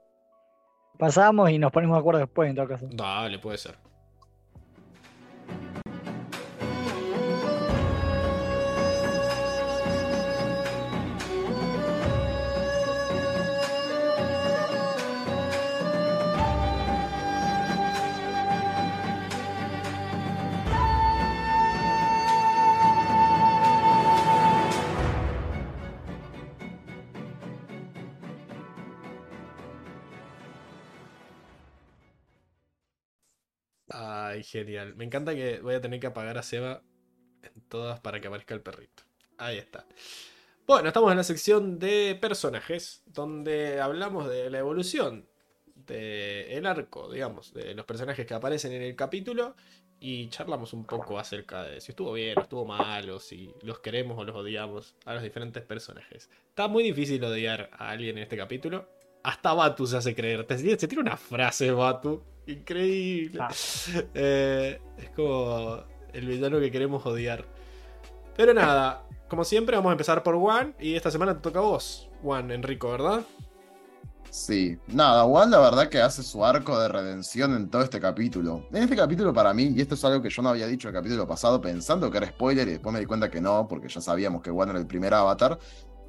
Pasamos 0.98 1.50
y 1.50 1.58
nos 1.58 1.72
ponemos 1.72 1.96
de 1.96 2.00
acuerdo 2.00 2.20
después, 2.20 2.48
en 2.48 2.56
todo 2.56 2.68
caso. 2.68 2.86
Dale, 2.90 3.38
puede 3.38 3.58
ser. 3.58 3.76
Genial. 34.44 34.94
Me 34.96 35.04
encanta 35.04 35.34
que 35.34 35.60
voy 35.60 35.74
a 35.74 35.80
tener 35.80 36.00
que 36.00 36.06
apagar 36.06 36.38
a 36.38 36.42
Seba 36.42 36.82
en 37.42 37.60
todas 37.68 38.00
para 38.00 38.20
que 38.20 38.28
aparezca 38.28 38.54
el 38.54 38.60
perrito. 38.60 39.02
Ahí 39.38 39.58
está. 39.58 39.86
Bueno, 40.66 40.88
estamos 40.88 41.10
en 41.10 41.18
la 41.18 41.24
sección 41.24 41.78
de 41.78 42.16
personajes, 42.20 43.02
donde 43.06 43.80
hablamos 43.80 44.28
de 44.28 44.48
la 44.48 44.58
evolución 44.58 45.28
del 45.74 46.64
arco, 46.64 47.12
digamos, 47.12 47.52
de 47.52 47.74
los 47.74 47.84
personajes 47.84 48.26
que 48.26 48.34
aparecen 48.34 48.72
en 48.72 48.82
el 48.82 48.96
capítulo 48.96 49.56
y 50.00 50.28
charlamos 50.28 50.72
un 50.72 50.84
poco 50.84 51.18
acerca 51.18 51.64
de 51.64 51.80
si 51.80 51.92
estuvo 51.92 52.12
bien 52.12 52.38
o 52.38 52.42
estuvo 52.42 52.64
mal, 52.64 53.10
o 53.10 53.20
si 53.20 53.54
los 53.62 53.80
queremos 53.80 54.18
o 54.18 54.24
los 54.24 54.34
odiamos 54.36 54.94
a 55.04 55.14
los 55.14 55.22
diferentes 55.22 55.62
personajes. 55.64 56.30
Está 56.48 56.68
muy 56.68 56.82
difícil 56.82 57.22
odiar 57.24 57.70
a 57.72 57.90
alguien 57.90 58.16
en 58.16 58.24
este 58.24 58.36
capítulo. 58.36 58.88
Hasta 59.22 59.52
Batu 59.52 59.86
se 59.86 59.96
hace 59.96 60.14
creer. 60.14 60.46
Se 60.48 60.88
tira 60.88 61.00
una 61.00 61.16
frase, 61.16 61.70
Batu. 61.70 62.22
Increíble. 62.46 63.40
Ah. 63.40 63.50
Eh, 64.14 64.80
es 64.98 65.10
como 65.10 65.82
el 66.12 66.26
villano 66.26 66.60
que 66.60 66.70
queremos 66.70 67.04
odiar. 67.06 67.44
Pero 68.36 68.52
nada, 68.52 69.04
como 69.28 69.44
siempre, 69.44 69.76
vamos 69.76 69.90
a 69.90 69.92
empezar 69.92 70.22
por 70.22 70.36
Juan. 70.36 70.74
Y 70.78 70.94
esta 70.94 71.10
semana 71.10 71.34
te 71.34 71.40
toca 71.40 71.58
a 71.58 71.62
vos, 71.62 72.10
Juan 72.22 72.50
Enrico, 72.50 72.90
¿verdad? 72.90 73.22
Sí, 74.30 74.76
nada, 74.88 75.22
Juan 75.22 75.48
la 75.48 75.60
verdad 75.60 75.88
que 75.88 76.00
hace 76.00 76.24
su 76.24 76.44
arco 76.44 76.76
de 76.76 76.88
redención 76.88 77.54
en 77.54 77.70
todo 77.70 77.82
este 77.82 78.00
capítulo. 78.00 78.66
En 78.72 78.82
este 78.82 78.96
capítulo 78.96 79.32
para 79.32 79.54
mí, 79.54 79.72
y 79.76 79.80
esto 79.80 79.94
es 79.94 80.04
algo 80.04 80.20
que 80.20 80.28
yo 80.28 80.42
no 80.42 80.48
había 80.48 80.66
dicho 80.66 80.88
el 80.88 80.94
capítulo 80.94 81.24
pasado 81.24 81.60
pensando 81.60 82.10
que 82.10 82.18
era 82.18 82.26
spoiler 82.26 82.66
y 82.66 82.72
después 82.72 82.92
me 82.92 82.98
di 82.98 83.06
cuenta 83.06 83.30
que 83.30 83.40
no, 83.40 83.68
porque 83.68 83.88
ya 83.88 84.00
sabíamos 84.00 84.42
que 84.42 84.50
Juan 84.50 84.70
era 84.70 84.80
el 84.80 84.88
primer 84.88 85.14
avatar. 85.14 85.56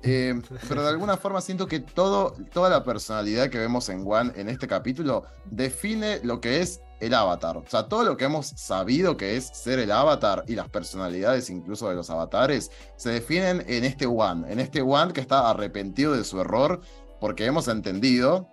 Eh, 0.05 0.39
pero 0.67 0.83
de 0.83 0.89
alguna 0.89 1.17
forma 1.17 1.41
siento 1.41 1.67
que 1.67 1.79
todo, 1.79 2.35
toda 2.53 2.69
la 2.69 2.83
personalidad 2.83 3.49
que 3.49 3.57
vemos 3.57 3.89
en 3.89 4.03
Juan 4.03 4.31
en 4.35 4.49
este 4.49 4.67
capítulo 4.67 5.23
define 5.45 6.19
lo 6.23 6.39
que 6.39 6.61
es 6.61 6.79
el 6.99 7.13
avatar. 7.15 7.57
O 7.57 7.63
sea, 7.67 7.87
todo 7.87 8.03
lo 8.03 8.15
que 8.15 8.25
hemos 8.25 8.47
sabido 8.47 9.17
que 9.17 9.35
es 9.35 9.47
ser 9.47 9.79
el 9.79 9.91
avatar 9.91 10.43
y 10.47 10.55
las 10.55 10.69
personalidades 10.69 11.49
incluso 11.49 11.89
de 11.89 11.95
los 11.95 12.09
avatares 12.11 12.69
se 12.95 13.09
definen 13.09 13.63
en 13.67 13.83
este 13.83 14.05
Juan, 14.05 14.45
en 14.47 14.59
este 14.59 14.81
Juan 14.81 15.11
que 15.11 15.21
está 15.21 15.49
arrepentido 15.49 16.13
de 16.13 16.23
su 16.23 16.39
error 16.39 16.81
porque 17.19 17.45
hemos 17.45 17.67
entendido 17.67 18.47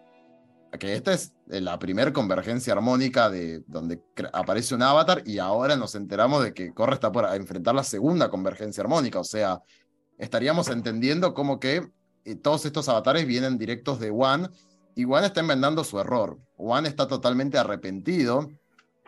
que 0.78 0.94
esta 0.94 1.12
es 1.12 1.34
la 1.48 1.78
primer 1.78 2.14
convergencia 2.14 2.72
armónica 2.72 3.28
de 3.28 3.62
donde 3.66 4.02
aparece 4.32 4.74
un 4.74 4.82
avatar 4.82 5.22
y 5.26 5.38
ahora 5.38 5.76
nos 5.76 5.94
enteramos 5.94 6.42
de 6.42 6.54
que 6.54 6.72
Korra 6.72 6.94
está 6.94 7.12
por 7.12 7.26
enfrentar 7.34 7.74
la 7.74 7.84
segunda 7.84 8.30
convergencia 8.30 8.82
armónica, 8.82 9.20
o 9.20 9.24
sea, 9.24 9.60
estaríamos 10.22 10.68
entendiendo 10.68 11.34
como 11.34 11.58
que 11.60 11.90
eh, 12.24 12.34
todos 12.36 12.64
estos 12.64 12.88
avatares 12.88 13.26
vienen 13.26 13.58
directos 13.58 13.98
de 14.00 14.10
One 14.10 14.48
y 14.94 15.04
One 15.04 15.26
está 15.26 15.40
enmendando 15.40 15.84
su 15.84 15.98
error. 15.98 16.38
One 16.56 16.88
está 16.88 17.06
totalmente 17.08 17.58
arrepentido 17.58 18.48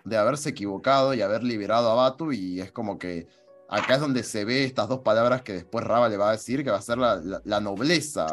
de 0.04 0.16
haberse 0.16 0.50
equivocado 0.50 1.14
y 1.14 1.22
haber 1.22 1.42
liberado 1.44 1.90
a 1.90 1.94
Batu 1.94 2.32
y 2.32 2.60
es 2.60 2.72
como 2.72 2.98
que 2.98 3.26
acá 3.68 3.94
es 3.94 4.00
donde 4.00 4.22
se 4.22 4.44
ve 4.44 4.64
estas 4.64 4.88
dos 4.88 5.00
palabras 5.00 5.42
que 5.42 5.52
después 5.54 5.84
Raba 5.84 6.08
le 6.08 6.16
va 6.16 6.28
a 6.28 6.32
decir, 6.32 6.62
que 6.64 6.70
va 6.70 6.78
a 6.78 6.82
ser 6.82 6.98
la, 6.98 7.16
la- 7.16 7.40
la 7.44 7.60
nobleza 7.60 8.26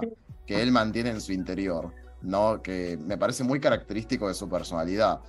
que 0.46 0.62
él 0.62 0.72
mantiene 0.72 1.12
en 1.12 1.22
su 1.22 1.32
interior, 1.32 1.94
¿no? 2.22 2.62
Que 2.62 2.98
me 2.98 3.18
parece 3.18 3.44
muy 3.44 3.60
característico 3.60 4.28
de 4.28 4.34
su 4.34 4.50
personalidad, 4.50 5.22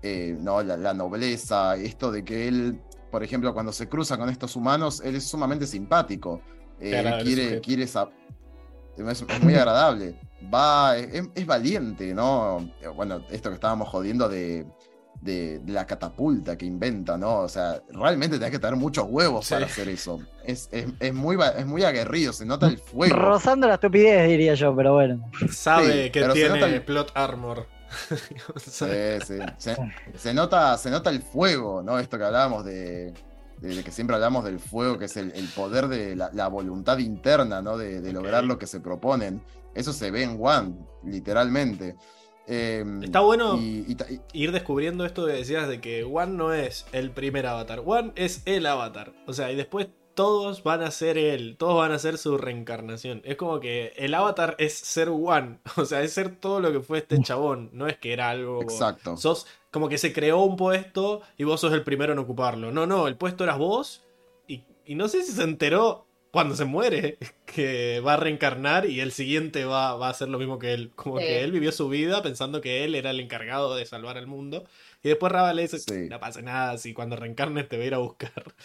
eh, 0.00 0.36
¿no? 0.40 0.62
La, 0.62 0.76
la 0.76 0.94
nobleza, 0.94 1.76
esto 1.76 2.10
de 2.10 2.24
que 2.24 2.48
él, 2.48 2.80
por 3.10 3.22
ejemplo, 3.22 3.52
cuando 3.52 3.72
se 3.72 3.88
cruza 3.88 4.16
con 4.16 4.30
estos 4.30 4.56
humanos, 4.56 5.02
él 5.04 5.16
es 5.16 5.24
sumamente 5.24 5.66
simpático, 5.66 6.40
eh, 6.80 7.20
quiere, 7.22 7.60
quiere 7.60 7.82
esa- 7.84 8.08
es, 8.96 9.22
es 9.28 9.42
muy 9.42 9.54
agradable, 9.56 10.14
va, 10.52 10.96
es, 10.96 11.28
es 11.34 11.46
valiente, 11.46 12.12
¿no? 12.14 12.70
Bueno, 12.94 13.24
esto 13.30 13.48
que 13.50 13.54
estábamos 13.54 13.88
jodiendo 13.88 14.28
de... 14.28 14.66
De, 15.22 15.58
de 15.58 15.72
la 15.74 15.86
catapulta 15.86 16.56
que 16.56 16.64
inventa, 16.64 17.18
¿no? 17.18 17.40
O 17.40 17.48
sea, 17.50 17.82
realmente 17.90 18.38
tenés 18.38 18.52
que 18.52 18.58
tener 18.58 18.76
muchos 18.76 19.04
huevos 19.06 19.44
Sí. 19.46 19.52
para 19.52 19.66
hacer 19.66 19.86
eso. 19.90 20.18
Es, 20.46 20.70
es, 20.72 20.86
es 20.98 21.12
muy, 21.12 21.36
es 21.58 21.66
muy 21.66 21.84
aguerrido, 21.84 22.32
se 22.32 22.46
nota 22.46 22.66
el 22.68 22.78
fuego. 22.78 23.14
Rozando 23.16 23.68
la 23.68 23.74
estupidez, 23.74 24.26
diría 24.26 24.54
yo, 24.54 24.74
pero 24.74 24.94
bueno. 24.94 25.30
Sabe 25.52 26.04
Sí, 26.04 26.10
que 26.10 26.22
tiene 26.32 26.48
nota 26.48 26.66
el- 26.68 26.82
plot 26.82 27.10
armor. 27.14 27.66
Sí, 28.56 28.86
sí. 29.26 29.38
Se, 29.58 29.76
se 30.16 30.32
nota, 30.32 30.78
se 30.78 30.88
nota 30.90 31.10
el 31.10 31.20
fuego, 31.20 31.82
¿no? 31.82 31.98
Esto 31.98 32.16
que 32.16 32.24
hablábamos 32.24 32.64
de, 32.64 33.12
de, 33.60 33.82
que 33.84 33.90
siempre 33.92 34.16
hablamos 34.16 34.44
del 34.44 34.58
fuego, 34.58 34.98
que 34.98 35.04
es 35.06 35.16
el, 35.16 35.32
el 35.32 35.46
poder 35.48 35.88
de 35.88 36.16
la, 36.16 36.30
la 36.32 36.48
voluntad 36.48 36.98
interna, 36.98 37.60
¿no? 37.62 37.76
De, 37.76 38.00
de 38.00 38.12
lograr 38.12 38.44
lo 38.44 38.58
que 38.58 38.66
se 38.66 38.80
proponen. 38.80 39.42
Eso 39.74 39.92
se 39.92 40.10
ve 40.10 40.22
en 40.24 40.38
One, 40.40 40.74
literalmente. 41.04 41.96
Eh, 42.46 42.84
Está 43.02 43.20
bueno 43.20 43.56
y- 43.58 43.86
y- 44.32 44.42
ir 44.42 44.50
descubriendo 44.52 45.04
esto 45.04 45.26
que 45.26 45.32
decías 45.32 45.68
de 45.68 45.80
que 45.80 46.02
One 46.04 46.32
no 46.32 46.52
es 46.52 46.86
el 46.92 47.10
primer 47.12 47.46
avatar. 47.46 47.82
One 47.84 48.12
es 48.16 48.42
el 48.46 48.66
avatar. 48.66 49.12
O 49.26 49.32
sea, 49.32 49.52
y 49.52 49.56
después 49.56 49.88
todos 50.14 50.64
van 50.64 50.82
a 50.82 50.90
ser 50.90 51.16
él. 51.18 51.56
Todos 51.58 51.76
van 51.76 51.92
a 51.92 51.98
ser 52.00 52.18
su 52.18 52.36
reencarnación. 52.36 53.22
Es 53.24 53.36
como 53.36 53.60
que 53.60 53.92
el 53.96 54.14
avatar 54.14 54.56
es 54.58 54.74
ser 54.74 55.08
One. 55.10 55.60
O 55.76 55.84
sea, 55.84 56.02
es 56.02 56.12
ser 56.12 56.34
todo 56.36 56.58
lo 56.60 56.72
que 56.72 56.80
fue 56.80 56.98
este 56.98 57.20
chabón. 57.22 57.70
No 57.72 57.86
es 57.86 57.98
que 57.98 58.12
era 58.12 58.30
algo. 58.30 58.60
exacto. 58.62 59.16
Sos 59.16 59.46
como 59.70 59.88
que 59.88 59.98
se 59.98 60.12
creó 60.12 60.40
un 60.42 60.56
puesto 60.56 61.22
y 61.36 61.44
vos 61.44 61.60
sos 61.60 61.72
el 61.72 61.84
primero 61.84 62.12
en 62.12 62.18
ocuparlo. 62.18 62.72
No, 62.72 62.86
no, 62.86 63.06
el 63.08 63.16
puesto 63.16 63.44
eras 63.44 63.58
vos. 63.58 64.02
Y, 64.48 64.64
y 64.84 64.94
no 64.94 65.08
sé 65.08 65.22
si 65.22 65.32
se 65.32 65.42
enteró 65.42 66.06
cuando 66.32 66.54
se 66.56 66.64
muere 66.64 67.18
que 67.46 68.00
va 68.06 68.14
a 68.14 68.16
reencarnar 68.16 68.86
y 68.86 69.00
el 69.00 69.12
siguiente 69.12 69.64
va, 69.64 69.94
va 69.96 70.08
a 70.08 70.10
hacer 70.10 70.28
lo 70.28 70.38
mismo 70.38 70.58
que 70.58 70.72
él. 70.74 70.90
Como 70.94 71.18
Sí. 71.18 71.24
que 71.24 71.42
él 71.44 71.52
vivió 71.52 71.72
su 71.72 71.88
vida 71.88 72.22
pensando 72.22 72.60
que 72.60 72.84
él 72.84 72.94
era 72.94 73.10
el 73.10 73.20
encargado 73.20 73.74
de 73.76 73.86
salvar 73.86 74.16
al 74.18 74.26
mundo. 74.26 74.64
Y 75.02 75.08
después 75.08 75.32
Raba 75.32 75.52
le 75.54 75.62
dice, 75.62 75.78
Sí. 75.78 76.08
no 76.08 76.18
pasa 76.20 76.42
nada, 76.42 76.76
si 76.78 76.92
cuando 76.94 77.16
reencarnes 77.16 77.68
te 77.68 77.76
voy 77.76 77.84
a 77.84 77.88
ir 77.88 77.94
a 77.94 77.98
buscar. 77.98 78.32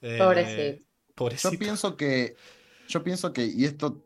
Eh, 0.00 0.16
Pobrecito. 0.16 0.84
pobrecito. 1.16 1.50
Yo 1.50 1.58
pienso 1.58 1.96
que, 1.96 2.36
yo 2.86 3.02
pienso 3.02 3.32
que, 3.32 3.46
y 3.46 3.64
esto 3.64 4.00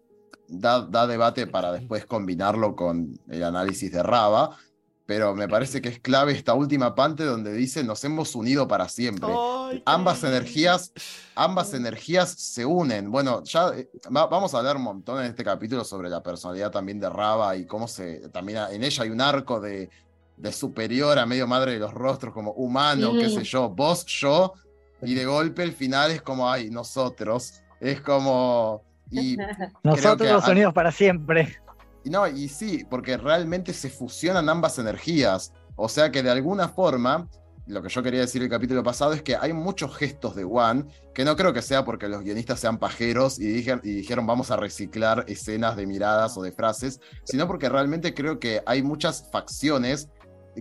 da, 0.48 0.80
da 0.86 1.06
debate 1.06 1.46
para 1.46 1.70
después 1.70 2.06
combinarlo 2.06 2.74
con 2.76 3.20
el 3.28 3.42
análisis 3.44 3.92
de 3.92 4.02
Raba, 4.02 4.56
pero 5.14 5.34
me 5.34 5.46
parece 5.46 5.82
que 5.82 5.90
es 5.90 5.98
clave 6.00 6.32
esta 6.32 6.54
última 6.54 6.94
parte 6.94 7.22
donde 7.24 7.52
dice 7.52 7.84
nos 7.84 8.02
hemos 8.02 8.34
unido 8.34 8.66
para 8.66 8.88
siempre. 8.88 9.28
Ay, 9.30 9.76
qué 9.76 9.82
ambas 9.84 10.24
energías, 10.24 10.90
ambas 11.34 11.74
energías 11.74 12.30
se 12.30 12.64
unen. 12.64 13.10
Bueno, 13.10 13.42
ya 13.44 13.68
eh, 13.76 13.90
va- 14.04 14.26
vamos 14.26 14.54
a 14.54 14.58
hablar 14.58 14.76
un 14.78 14.84
montón 14.84 15.20
en 15.22 15.26
este 15.26 15.44
capítulo 15.44 15.84
sobre 15.84 16.08
la 16.08 16.22
personalidad 16.22 16.70
también 16.70 16.98
de 16.98 17.10
Raba 17.10 17.54
y 17.56 17.66
cómo 17.66 17.86
se 17.88 18.26
también 18.30 18.60
en 18.70 18.82
ella 18.82 19.02
hay 19.02 19.10
un 19.10 19.20
arco 19.20 19.60
de, 19.60 19.90
de 20.38 20.52
superior 20.52 21.18
a 21.18 21.26
medio 21.26 21.46
madre 21.46 21.72
de 21.72 21.78
los 21.80 21.92
rostros, 21.92 22.32
como 22.32 22.52
humano, 22.52 23.12
qué 23.12 23.26
Mm. 23.26 23.34
sé 23.34 23.44
yo, 23.44 23.68
vos, 23.68 24.06
yo, 24.06 24.54
y 25.02 25.12
de 25.12 25.26
golpe 25.26 25.62
el 25.62 25.72
final 25.74 26.10
es 26.10 26.22
como, 26.22 26.50
ay, 26.50 26.70
nosotros. 26.70 27.60
Es 27.80 28.00
como. 28.00 28.82
Y, 29.10 29.36
Nosotros 29.82 30.26
que 30.26 30.32
los 30.32 30.48
a- 30.48 30.52
unidos 30.52 30.72
para 30.72 30.90
siempre. 30.90 31.58
Y 32.04 32.10
no, 32.10 32.26
y 32.26 32.48
sí, 32.48 32.84
porque 32.88 33.16
realmente 33.16 33.72
se 33.72 33.90
fusionan 33.90 34.48
ambas 34.48 34.78
energías. 34.78 35.52
O 35.76 35.88
sea 35.88 36.10
que 36.10 36.22
de 36.22 36.30
alguna 36.30 36.68
forma, 36.68 37.28
lo 37.66 37.82
que 37.82 37.88
yo 37.88 38.02
quería 38.02 38.20
decir 38.20 38.42
el 38.42 38.48
capítulo 38.48 38.82
pasado 38.82 39.12
es 39.12 39.22
que 39.22 39.36
hay 39.36 39.52
muchos 39.52 39.96
gestos 39.96 40.34
de 40.34 40.44
One, 40.44 40.84
que 41.14 41.24
no 41.24 41.36
creo 41.36 41.52
que 41.52 41.62
sea 41.62 41.84
porque 41.84 42.08
los 42.08 42.22
guionistas 42.22 42.60
sean 42.60 42.78
pajeros 42.78 43.38
y, 43.38 43.46
dijeron, 43.46 44.26
vamos 44.26 44.50
a 44.50 44.56
reciclar 44.56 45.24
escenas 45.28 45.76
de 45.76 45.86
miradas 45.86 46.36
o 46.36 46.42
de 46.42 46.52
frases, 46.52 47.00
sino 47.24 47.46
porque 47.46 47.68
realmente 47.68 48.14
creo 48.14 48.38
que 48.38 48.62
hay 48.66 48.82
muchas 48.82 49.28
facciones 49.30 50.08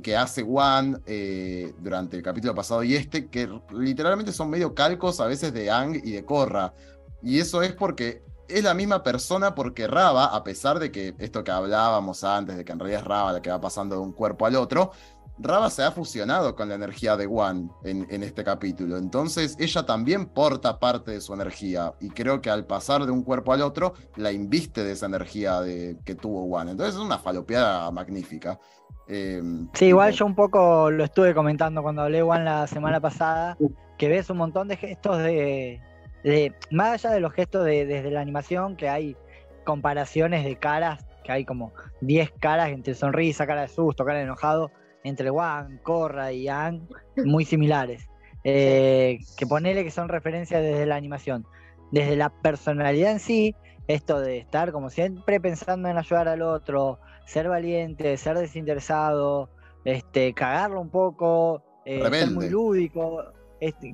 que 0.04 0.16
hace 0.16 0.46
One 0.48 1.00
eh, 1.06 1.74
durante 1.80 2.16
el 2.16 2.24
capítulo 2.24 2.56
pasado 2.56 2.84
y 2.84 2.96
este, 2.96 3.28
que 3.28 3.50
literalmente 3.72 4.32
son 4.32 4.50
medio 4.50 4.74
calcos 4.74 5.20
a 5.20 5.28
veces 5.28 5.54
de 5.54 5.70
Ang 5.70 5.96
y 6.04 6.12
de 6.12 6.24
Korra. 6.24 6.74
Y 7.22 7.40
eso 7.40 7.62
es 7.62 7.74
porque 7.74 8.24
es 8.52 8.64
la 8.64 8.74
misma 8.74 9.04
persona 9.04 9.56
porque 9.56 9.88
Raba, 9.88 10.26
a 10.26 10.44
pesar 10.44 10.80
de 10.80 10.92
que 10.92 11.16
esto 11.20 11.44
que 11.44 11.52
hablábamos 11.52 12.24
antes, 12.24 12.58
de 12.58 12.66
que 12.66 12.72
en 12.72 12.80
realidad 12.80 13.02
es 13.02 13.08
Raba 13.08 13.34
la 13.34 13.42
que 13.42 13.50
va 13.50 13.62
pasando 13.62 13.96
de 13.96 14.02
un 14.02 14.14
cuerpo 14.14 14.46
al 14.46 14.56
otro, 14.56 14.92
Raba 15.40 15.70
se 15.70 15.84
ha 15.84 15.92
fusionado 15.92 16.56
con 16.56 16.70
la 16.70 16.76
energía 16.76 17.18
de 17.18 17.26
One 17.26 17.70
en, 17.84 18.06
en, 18.10 18.22
este 18.22 18.44
capítulo. 18.44 18.98
Entonces 18.98 19.56
ella 19.60 19.86
también 19.86 20.28
porta 20.28 20.78
parte 20.78 21.12
de 21.12 21.22
su 21.22 21.34
energía. 21.34 21.94
Y 22.00 22.10
creo 22.10 22.42
que 22.42 22.50
al 22.50 22.66
pasar 22.66 23.06
de 23.06 23.12
un 23.12 23.24
cuerpo 23.24 23.54
al 23.54 23.62
otro, 23.62 23.94
la 24.18 24.32
inviste 24.32 24.84
de 24.84 24.92
esa 24.92 25.08
energía 25.08 25.62
de, 25.62 25.98
que 26.06 26.16
tuvo 26.16 26.44
One. 26.44 26.72
Entonces 26.72 26.96
es 26.96 27.02
una 27.02 27.18
falopeada 27.18 27.90
magnífica. 27.92 28.60
Eh, 29.08 29.42
sí, 29.74 29.86
igual 29.86 30.14
yo 30.14 30.26
un 30.26 30.36
poco 30.36 30.92
lo 30.92 31.04
estuve 31.04 31.34
comentando 31.34 31.82
cuando 31.82 32.04
hablé 32.04 32.22
One 32.22 32.44
la 32.44 32.68
semana 32.68 33.00
pasada, 33.00 33.58
que 33.98 34.08
ves 34.08 34.30
un 34.30 34.38
montón 34.38 34.68
de 34.68 34.78
gestos 34.78 35.18
de, 35.18 35.82
de 36.24 36.54
más 36.72 36.94
allá 36.94 37.14
de 37.14 37.20
los 37.20 37.34
gestos 37.34 37.66
de, 37.66 37.86
desde 37.86 38.12
la 38.12 38.22
animación, 38.22 38.76
que 38.76 38.90
hay 38.90 39.16
comparaciones 39.64 40.44
de 40.44 40.56
caras, 40.56 41.06
que 41.24 41.32
hay 41.32 41.46
como 41.46 41.74
10 42.02 42.32
caras 42.40 42.70
entre 42.70 42.94
sonrisa, 42.94 43.48
cara 43.48 43.62
de 43.62 43.68
susto, 43.68 44.06
cara 44.06 44.20
de 44.20 44.26
enojado, 44.26 44.72
entre 45.04 45.32
Wan, 45.32 45.80
Korra 45.84 46.32
y 46.32 46.48
Ang, 46.48 46.88
muy 47.26 47.46
similares. 47.46 48.08
Eh, 48.44 49.20
que 49.38 49.46
ponele 49.46 49.84
que 49.84 49.92
son 49.92 50.10
referencias 50.10 50.62
desde 50.62 50.86
la 50.86 50.96
animación. 50.96 51.46
Desde 51.92 52.16
la 52.16 52.30
personalidad 52.30 53.12
en 53.12 53.20
sí, 53.20 53.56
esto 53.88 54.20
de 54.20 54.38
estar 54.38 54.72
como 54.72 54.90
siempre 54.90 55.40
pensando 55.40 55.90
en 55.90 55.98
ayudar 55.98 56.28
al 56.28 56.42
otro, 56.42 57.00
ser 57.26 57.50
valiente, 57.50 58.18
ser 58.18 58.38
desinteresado, 58.38 59.50
este, 59.84 60.34
cagarlo 60.34 60.82
un 60.82 60.90
poco, 60.90 61.64
eh, 61.86 62.02
ser 62.10 62.32
muy 62.32 62.50
lúdico, 62.50 63.24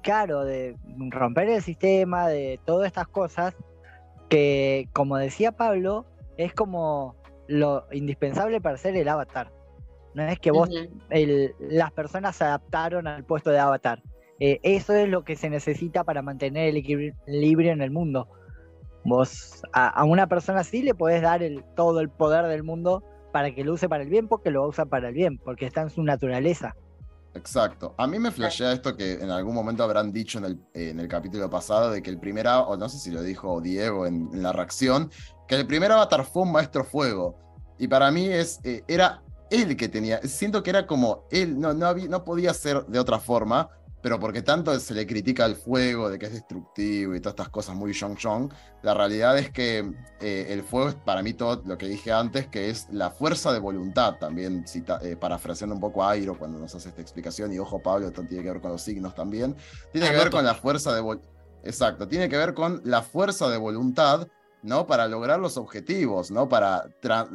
claro, 0.01 0.45
de 0.45 0.75
romper 1.09 1.49
el 1.49 1.61
sistema, 1.61 2.27
de 2.27 2.59
todas 2.65 2.87
estas 2.87 3.07
cosas, 3.07 3.55
que 4.29 4.87
como 4.93 5.17
decía 5.17 5.51
Pablo, 5.51 6.05
es 6.37 6.53
como 6.53 7.15
lo 7.47 7.85
indispensable 7.91 8.61
para 8.61 8.77
ser 8.77 8.95
el 8.95 9.07
avatar. 9.07 9.51
No 10.13 10.23
es 10.23 10.39
que 10.39 10.51
vos, 10.51 10.69
el, 11.09 11.53
las 11.59 11.91
personas 11.91 12.35
se 12.35 12.45
adaptaron 12.45 13.07
al 13.07 13.23
puesto 13.23 13.51
de 13.51 13.59
avatar. 13.59 14.01
Eh, 14.39 14.59
eso 14.63 14.93
es 14.93 15.09
lo 15.09 15.23
que 15.23 15.35
se 15.35 15.49
necesita 15.49 16.03
para 16.03 16.21
mantener 16.21 16.69
el 16.69 16.77
equilibrio 16.77 17.71
en 17.71 17.81
el 17.81 17.91
mundo. 17.91 18.27
Vos 19.03 19.63
a, 19.73 19.87
a, 19.87 20.03
una 20.05 20.27
persona 20.27 20.61
así 20.61 20.81
le 20.81 20.95
podés 20.95 21.21
dar 21.21 21.43
el, 21.43 21.63
todo 21.75 21.99
el 21.99 22.09
poder 22.09 22.45
del 22.47 22.63
mundo 22.63 23.03
para 23.31 23.53
que 23.53 23.63
lo 23.63 23.73
use 23.73 23.87
para 23.87 24.03
el 24.03 24.09
bien, 24.09 24.27
porque 24.27 24.51
lo 24.51 24.67
usa 24.67 24.85
para 24.85 25.09
el 25.09 25.13
bien, 25.13 25.37
porque 25.37 25.65
está 25.65 25.81
en 25.81 25.89
su 25.89 26.03
naturaleza. 26.03 26.75
Exacto. 27.37 27.93
A 27.97 28.07
mí 28.07 28.19
me 28.19 28.31
flashea 28.31 28.73
esto 28.73 28.95
que 28.95 29.13
en 29.13 29.29
algún 29.29 29.53
momento 29.53 29.83
habrán 29.83 30.11
dicho 30.11 30.39
en 30.39 30.45
el, 30.45 30.59
en 30.73 30.99
el 30.99 31.07
capítulo 31.07 31.49
pasado, 31.49 31.91
de 31.91 32.01
que 32.01 32.09
el 32.09 32.19
primer, 32.19 32.47
o 32.47 32.75
no 32.75 32.89
sé 32.89 32.97
si 32.97 33.11
lo 33.11 33.21
dijo 33.21 33.61
Diego 33.61 34.05
en, 34.05 34.29
en, 34.33 34.43
la 34.43 34.51
reacción, 34.51 35.11
que 35.47 35.55
el 35.55 35.67
primer 35.67 35.91
avatar 35.91 36.25
fue 36.25 36.43
un 36.43 36.51
maestro 36.51 36.83
fuego. 36.83 37.37
Y 37.77 37.87
para 37.87 38.09
mí 38.11 38.27
es, 38.27 38.59
eh, 38.63 38.83
era 38.87 39.21
él 39.49 39.77
que 39.77 39.87
tenía, 39.87 40.19
siento 40.23 40.63
que 40.63 40.71
era 40.71 40.87
como 40.87 41.25
él, 41.31 41.59
no, 41.59 41.73
no, 41.73 41.85
había, 41.85 42.07
no 42.07 42.23
podía 42.23 42.53
ser 42.53 42.85
de 42.85 42.99
otra 42.99 43.19
forma, 43.19 43.69
pero 44.07 44.21
porque 44.21 44.41
tanto 44.41 44.79
se 44.79 44.93
le 44.93 45.05
critica 45.05 45.45
el 45.45 45.57
fuego, 45.57 46.09
de 46.09 46.17
que 46.17 46.27
es 46.27 46.31
destructivo 46.31 47.13
y 47.13 47.19
todas 47.19 47.33
estas 47.33 47.49
cosas 47.49 47.75
muy 47.75 47.91
Shong 47.91 48.15
Shong, 48.15 48.49
la 48.81 48.93
realidad 48.93 49.37
es 49.37 49.51
que 49.51 49.79
eh, 50.21 50.45
el 50.47 50.63
fuego 50.63 50.87
es 50.87 50.95
para 50.95 51.21
mí 51.21 51.33
todo 51.33 51.61
lo 51.65 51.77
que 51.77 51.89
dije 51.89 52.13
antes, 52.13 52.47
que 52.47 52.69
es 52.69 52.87
la 52.89 53.11
fuerza 53.11 53.51
de 53.51 53.59
voluntad, 53.59 54.15
también 54.17 54.65
cita, 54.65 55.01
eh, 55.03 55.17
parafraseando 55.17 55.75
un 55.75 55.81
poco 55.81 56.05
a 56.05 56.11
Airo 56.11 56.37
cuando 56.37 56.57
nos 56.57 56.73
hace 56.73 56.87
esta 56.87 57.01
explicación, 57.01 57.51
y 57.51 57.59
ojo 57.59 57.81
Pablo, 57.81 58.07
esto 58.07 58.23
tiene 58.23 58.45
que 58.45 58.51
ver 58.51 58.61
con 58.61 58.71
los 58.71 58.81
signos 58.81 59.13
también, 59.13 59.57
tiene 59.91 60.09
que 60.09 60.15
ver 60.15 60.31
con 60.31 60.45
la 60.45 60.55
fuerza 60.55 60.95
de 60.95 61.01
voluntad, 61.01 61.29
exacto, 61.65 62.07
tiene 62.07 62.29
que 62.29 62.37
ver 62.37 62.53
con 62.53 62.79
la 62.85 63.01
fuerza 63.01 63.49
de 63.49 63.57
voluntad, 63.57 64.25
¿no? 64.63 64.87
Para 64.87 65.09
lograr 65.09 65.37
los 65.41 65.57
objetivos, 65.57 66.31
¿no? 66.31 66.47
Para, 66.47 66.87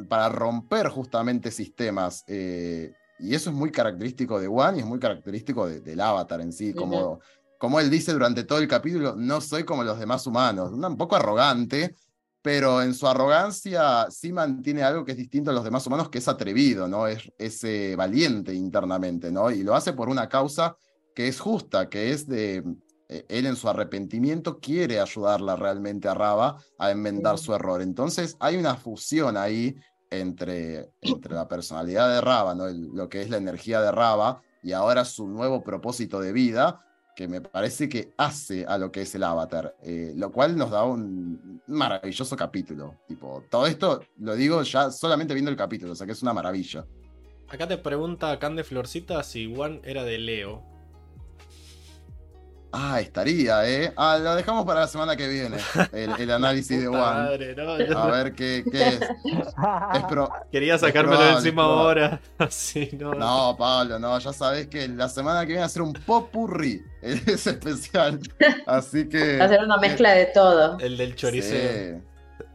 para 0.09 0.29
romper 0.29 0.87
justamente 0.87 1.51
sistemas. 1.51 2.23
Eh, 2.25 2.95
y 3.23 3.33
eso 3.33 3.49
es 3.49 3.55
muy 3.55 3.71
característico 3.71 4.39
de 4.39 4.47
One 4.47 4.77
y 4.77 4.81
es 4.81 4.85
muy 4.85 4.99
característico 4.99 5.65
de, 5.67 5.79
del 5.79 6.01
avatar 6.01 6.41
en 6.41 6.51
sí, 6.51 6.73
como, 6.73 6.97
uh 6.97 7.15
-huh. 7.15 7.19
como 7.57 7.79
él 7.79 7.89
dice 7.89 8.11
durante 8.11 8.43
todo 8.43 8.59
el 8.59 8.67
capítulo, 8.67 9.15
no 9.15 9.39
soy 9.39 9.63
como 9.63 9.83
los 9.83 9.97
demás 9.97 10.27
humanos, 10.27 10.71
un 10.73 10.97
poco 10.97 11.15
arrogante, 11.15 11.95
pero 12.41 12.81
en 12.81 12.93
su 12.93 13.07
arrogancia 13.07 14.07
sí 14.11 14.33
mantiene 14.33 14.83
algo 14.83 15.05
que 15.05 15.13
es 15.13 15.17
distinto 15.17 15.51
a 15.51 15.53
los 15.53 15.63
demás 15.63 15.87
humanos, 15.87 16.09
que 16.09 16.17
es 16.17 16.27
atrevido, 16.27 16.89
¿no? 16.89 17.07
Es, 17.07 17.31
es 17.37 17.63
eh, 17.63 17.95
valiente 17.95 18.53
internamente, 18.53 19.31
¿no? 19.31 19.49
Y 19.49 19.63
lo 19.63 19.73
hace 19.73 19.93
por 19.93 20.09
una 20.09 20.27
causa 20.27 20.75
que 21.15 21.29
es 21.29 21.39
justa, 21.39 21.89
que 21.89 22.11
es 22.11 22.27
de... 22.27 22.61
Eh, 23.07 23.25
él 23.29 23.45
en 23.45 23.55
su 23.55 23.69
arrepentimiento 23.69 24.59
quiere 24.59 24.99
ayudarla 24.99 25.55
realmente 25.55 26.09
a 26.09 26.13
Raba 26.13 26.57
a 26.77 26.91
enmendar 26.91 27.37
sí. 27.37 27.45
su 27.45 27.53
error. 27.53 27.81
Entonces 27.81 28.35
hay 28.39 28.57
una 28.57 28.75
fusión 28.75 29.37
ahí 29.37 29.75
entre, 30.19 30.91
entre 31.01 31.33
la 31.33 31.47
personalidad 31.47 32.09
de 32.09 32.21
Raba, 32.21 32.55
¿no? 32.55 32.67
Lo 32.67 33.09
que 33.09 33.21
es 33.21 33.29
la 33.29 33.37
energía 33.37 33.81
de 33.81 33.91
Raba, 33.91 34.41
y 34.61 34.71
ahora 34.71 35.05
su 35.05 35.27
nuevo 35.27 35.63
propósito 35.63 36.19
de 36.19 36.31
vida, 36.31 36.81
que 37.15 37.27
me 37.27 37.41
parece 37.41 37.89
que 37.89 38.13
hace 38.17 38.65
a 38.65 38.77
lo 38.77 38.91
que 38.91 39.01
es 39.01 39.13
el 39.15 39.23
avatar, 39.23 39.75
eh, 39.83 40.13
lo 40.15 40.31
cual 40.31 40.57
nos 40.57 40.71
da 40.71 40.83
un 40.83 41.61
maravilloso 41.67 42.35
capítulo. 42.35 42.95
Tipo, 43.07 43.43
todo 43.49 43.67
esto 43.67 44.01
lo 44.17 44.35
digo 44.35 44.63
ya 44.63 44.89
solamente 44.89 45.33
viendo 45.33 45.51
el 45.51 45.57
capítulo, 45.57 45.91
o 45.91 45.95
sea 45.95 46.07
que 46.07 46.13
es 46.13 46.21
una 46.23 46.33
maravilla. 46.33 46.85
Acá 47.49 47.67
te 47.67 47.77
pregunta 47.77 48.39
Cande 48.39 48.63
Florcita 48.63 49.21
si 49.23 49.53
Juan 49.53 49.81
era 49.83 50.03
de 50.03 50.17
Leo. 50.17 50.72
Ah, 52.75 52.99
estaría, 52.99 53.69
¿eh? 53.69 53.93
Ah, 53.95 54.17
lo 54.19 54.33
dejamos 54.33 54.65
para 54.65 54.79
la 54.81 54.87
semana 54.87 55.15
que 55.15 55.27
viene, 55.27 55.57
el, 55.91 56.09
el 56.19 56.31
análisis 56.31 56.81
de 56.81 56.87
Juan. 56.87 57.29
No, 57.55 57.77
yo... 57.79 57.99
A 57.99 58.07
ver 58.07 58.33
qué, 58.33 58.63
qué 58.69 58.87
es. 58.87 58.99
es 58.99 60.03
pro... 60.09 60.27
Quería 60.51 60.79
sacármelo 60.79 61.21
de 61.21 61.31
encima 61.33 61.65
ahora. 61.65 62.19
Así, 62.39 62.89
no. 62.99 63.13
No, 63.13 63.55
Pablo, 63.59 63.99
no, 63.99 64.17
ya 64.17 64.33
sabes 64.33 64.67
que 64.67 64.87
la 64.87 65.07
semana 65.07 65.41
que 65.41 65.47
viene 65.47 65.59
va 65.59 65.67
a 65.67 65.69
ser 65.69 65.83
un 65.83 65.93
popurrí. 65.93 66.83
Es 67.03 67.45
especial. 67.45 68.19
Así 68.65 69.07
que. 69.07 69.37
Va 69.37 69.45
a 69.45 69.49
ser 69.49 69.61
una 69.63 69.77
mezcla 69.77 70.11
de 70.11 70.27
todo. 70.27 70.79
El 70.79 70.97
del 70.97 71.15
choriceo. 71.15 71.99
Sí. 71.99 72.03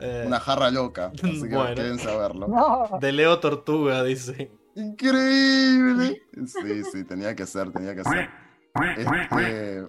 Eh... 0.01 0.24
Una 0.27 0.40
jarra 0.40 0.70
loca. 0.70 1.12
Así 1.15 1.43
que 1.43 1.55
bueno. 1.55 1.74
quieren 1.74 1.99
saberlo. 1.99 2.49
No. 2.49 2.99
De 2.99 3.12
Leo 3.12 3.39
Tortuga, 3.39 4.03
dice. 4.03 4.51
Increíble. 4.74 6.23
Sí, 6.47 6.82
sí, 6.90 7.05
tenía 7.05 7.36
que 7.36 7.47
ser, 7.47 7.70
tenía 7.70 7.95
que 7.95 8.05
ser. 8.05 8.47
Este... 8.97 9.86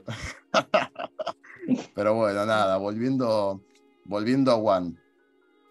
Pero 1.96 2.16
bueno, 2.16 2.46
nada, 2.46 2.78
volviendo, 2.78 3.62
volviendo 4.06 4.52
a 4.52 4.56
One. 4.56 4.96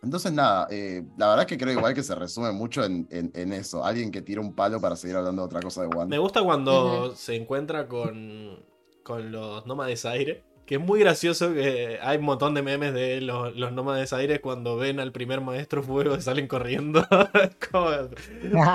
Entonces, 0.03 0.33
nada, 0.33 0.69
eh, 0.71 1.03
la 1.17 1.29
verdad 1.29 1.43
es 1.43 1.47
que 1.49 1.59
creo 1.59 1.73
igual 1.73 1.93
que 1.93 2.05
se 2.05 2.15
resume 2.15 2.53
mucho 2.53 2.85
en, 2.85 3.09
en, 3.11 3.33
en, 3.35 3.53
eso. 3.53 3.85
Alguien 3.85 4.13
que 4.13 4.23
tira 4.23 4.41
un 4.41 4.55
palo 4.55 4.81
para 4.81 4.95
seguir 4.95 5.17
hablando 5.17 5.43
de 5.43 5.47
otra 5.47 5.61
cosa 5.61 5.83
de 5.83 5.89
One. 5.89 6.07
Me 6.07 6.19
gusta 6.19 6.43
cuando 6.43 7.07
uh 7.07 7.07
-huh. 7.09 7.15
se 7.15 7.35
encuentra 7.35 7.89
con, 7.89 8.65
con 9.03 9.33
los 9.33 9.67
nómades 9.67 10.05
aire. 10.05 10.45
Que 10.69 10.75
es 10.75 10.81
muy 10.83 11.01
gracioso 11.01 11.55
que 11.55 11.99
hay 12.03 12.19
un 12.19 12.25
montón 12.27 12.53
de 12.53 12.61
memes 12.61 12.93
de 12.93 13.23
los, 13.23 13.57
los 13.57 13.73
nómades 13.73 14.13
aires 14.13 14.41
cuando 14.41 14.77
ven 14.77 15.01
al 15.01 15.13
primer 15.13 15.41
maestro 15.41 15.83
fuego 15.83 16.15
y 16.15 16.21
salen 16.21 16.47
corriendo. 16.47 17.07
como 17.73 17.89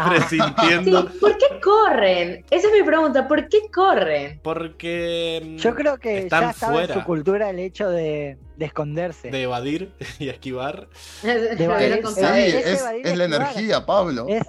presintiendo. 0.10 1.08
Sí, 1.08 1.20
¿Por 1.20 1.38
qué 1.38 1.60
corren? 1.62 2.46
Esa 2.50 2.68
es 2.70 2.74
mi 2.74 2.82
pregunta. 2.82 3.28
¿Por 3.28 3.48
qué 3.48 3.70
corren? 3.72 4.40
Porque. 4.42 5.56
Yo 5.60 5.76
creo 5.76 6.00
que 6.00 6.18
están 6.18 6.46
ya 6.46 6.50
estaba 6.50 6.74
fuera. 6.74 6.94
en 6.96 7.00
su 7.00 7.06
cultura 7.06 7.52
el 7.52 7.60
hecho 7.60 7.88
de, 7.88 8.40
de, 8.58 8.66
esconderse. 8.66 9.30
De 9.30 9.44
evadir 9.44 9.94
y 10.18 10.30
esquivar. 10.30 10.88
De 11.22 11.64
evadir, 11.64 12.02
sí, 12.08 12.22
es, 12.22 12.56
es, 12.56 12.82
evadir, 12.82 13.06
es 13.06 13.18
la 13.20 13.26
energía, 13.26 13.86
Pablo. 13.86 14.26
Es, 14.28 14.42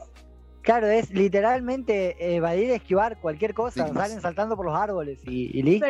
Claro, 0.62 0.86
es 0.86 1.10
literalmente 1.10 2.36
evadir, 2.36 2.70
esquivar 2.70 3.20
cualquier 3.20 3.52
cosa. 3.52 3.86
Sí, 3.86 3.92
Salen 3.92 4.22
saltando 4.22 4.56
por 4.56 4.64
los 4.64 4.74
árboles 4.74 5.18
y, 5.26 5.58
y 5.58 5.62
listo. 5.62 5.86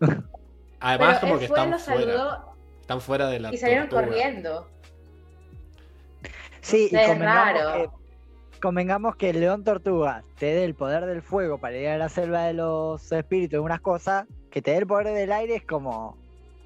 Pero, 0.00 0.22
Además, 0.84 1.18
como 1.18 1.38
que 1.38 1.46
están 1.46 1.78
fuera. 1.78 2.44
Están 2.82 3.00
fuera 3.00 3.28
de 3.28 3.40
la. 3.40 3.54
Y 3.54 3.56
salieron 3.56 3.88
corriendo. 3.88 4.68
Sí, 6.60 6.90
y 6.90 7.06
convengamos 7.06 7.72
que, 7.72 7.90
convengamos 8.60 9.16
que 9.16 9.30
el 9.30 9.40
león 9.40 9.64
tortuga 9.64 10.24
te 10.38 10.46
dé 10.46 10.64
el 10.64 10.74
poder 10.74 11.06
del 11.06 11.22
fuego 11.22 11.58
para 11.58 11.76
ir 11.76 11.88
a 11.88 11.96
la 11.96 12.10
selva 12.10 12.44
de 12.44 12.52
los 12.52 13.10
espíritus 13.12 13.58
y 13.58 13.60
unas 13.60 13.80
cosas, 13.80 14.26
que 14.50 14.60
te 14.60 14.72
dé 14.72 14.78
el 14.78 14.86
poder 14.86 15.14
del 15.14 15.32
aire 15.32 15.56
es 15.56 15.64
como. 15.64 16.18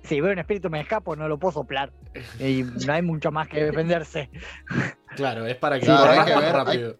Si 0.02 0.20
veo 0.20 0.32
un 0.32 0.38
espíritu 0.38 0.68
me 0.68 0.80
escapo, 0.80 1.14
no 1.14 1.28
lo 1.28 1.38
puedo 1.38 1.52
soplar. 1.52 1.92
Y 2.40 2.64
no 2.86 2.92
hay 2.92 3.02
mucho 3.02 3.30
más 3.30 3.48
que 3.48 3.64
defenderse. 3.64 4.30
Claro, 5.16 5.46
es 5.46 5.56
para 5.56 5.80
que 5.80 5.86
claro, 5.86 6.12
hay 6.12 6.24
que 6.26 6.38
ver, 6.38 6.52
rápido. 6.52 6.96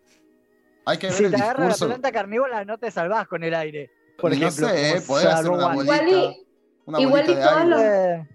Hay, 0.87 0.95
hay, 0.95 0.99
que 0.99 1.07
ver 1.09 1.15
si 1.15 1.25
el 1.25 1.31
te 1.31 1.37
agarra 1.37 1.67
discurso... 1.67 1.85
la 1.85 1.95
planta 1.95 2.11
carnívora, 2.11 2.65
no 2.65 2.79
te 2.79 2.91
salvás 2.91 3.29
con 3.29 3.45
el 3.45 3.55
aire. 3.55 3.91
por 4.19 4.31
no 4.31 4.37
ejemplo. 4.37 4.69
sé, 4.69 4.97
eh, 4.97 5.01
podés 5.07 5.27
hacer 5.27 5.51
una. 5.51 5.77
Igual 5.77 6.09
y, 6.09 6.48
Una 6.89 7.01
igual 7.01 7.23
bolita 7.27 7.61
y 7.61 7.65
de 7.65 7.71
los- 7.71 8.27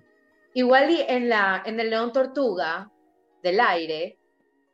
igual 0.53 0.89
y 0.91 1.01
en, 1.01 1.27
la, 1.29 1.63
en 1.65 1.79
el 1.79 1.89
león 1.89 2.11
tortuga 2.13 2.91
del 3.41 3.59
aire, 3.59 4.19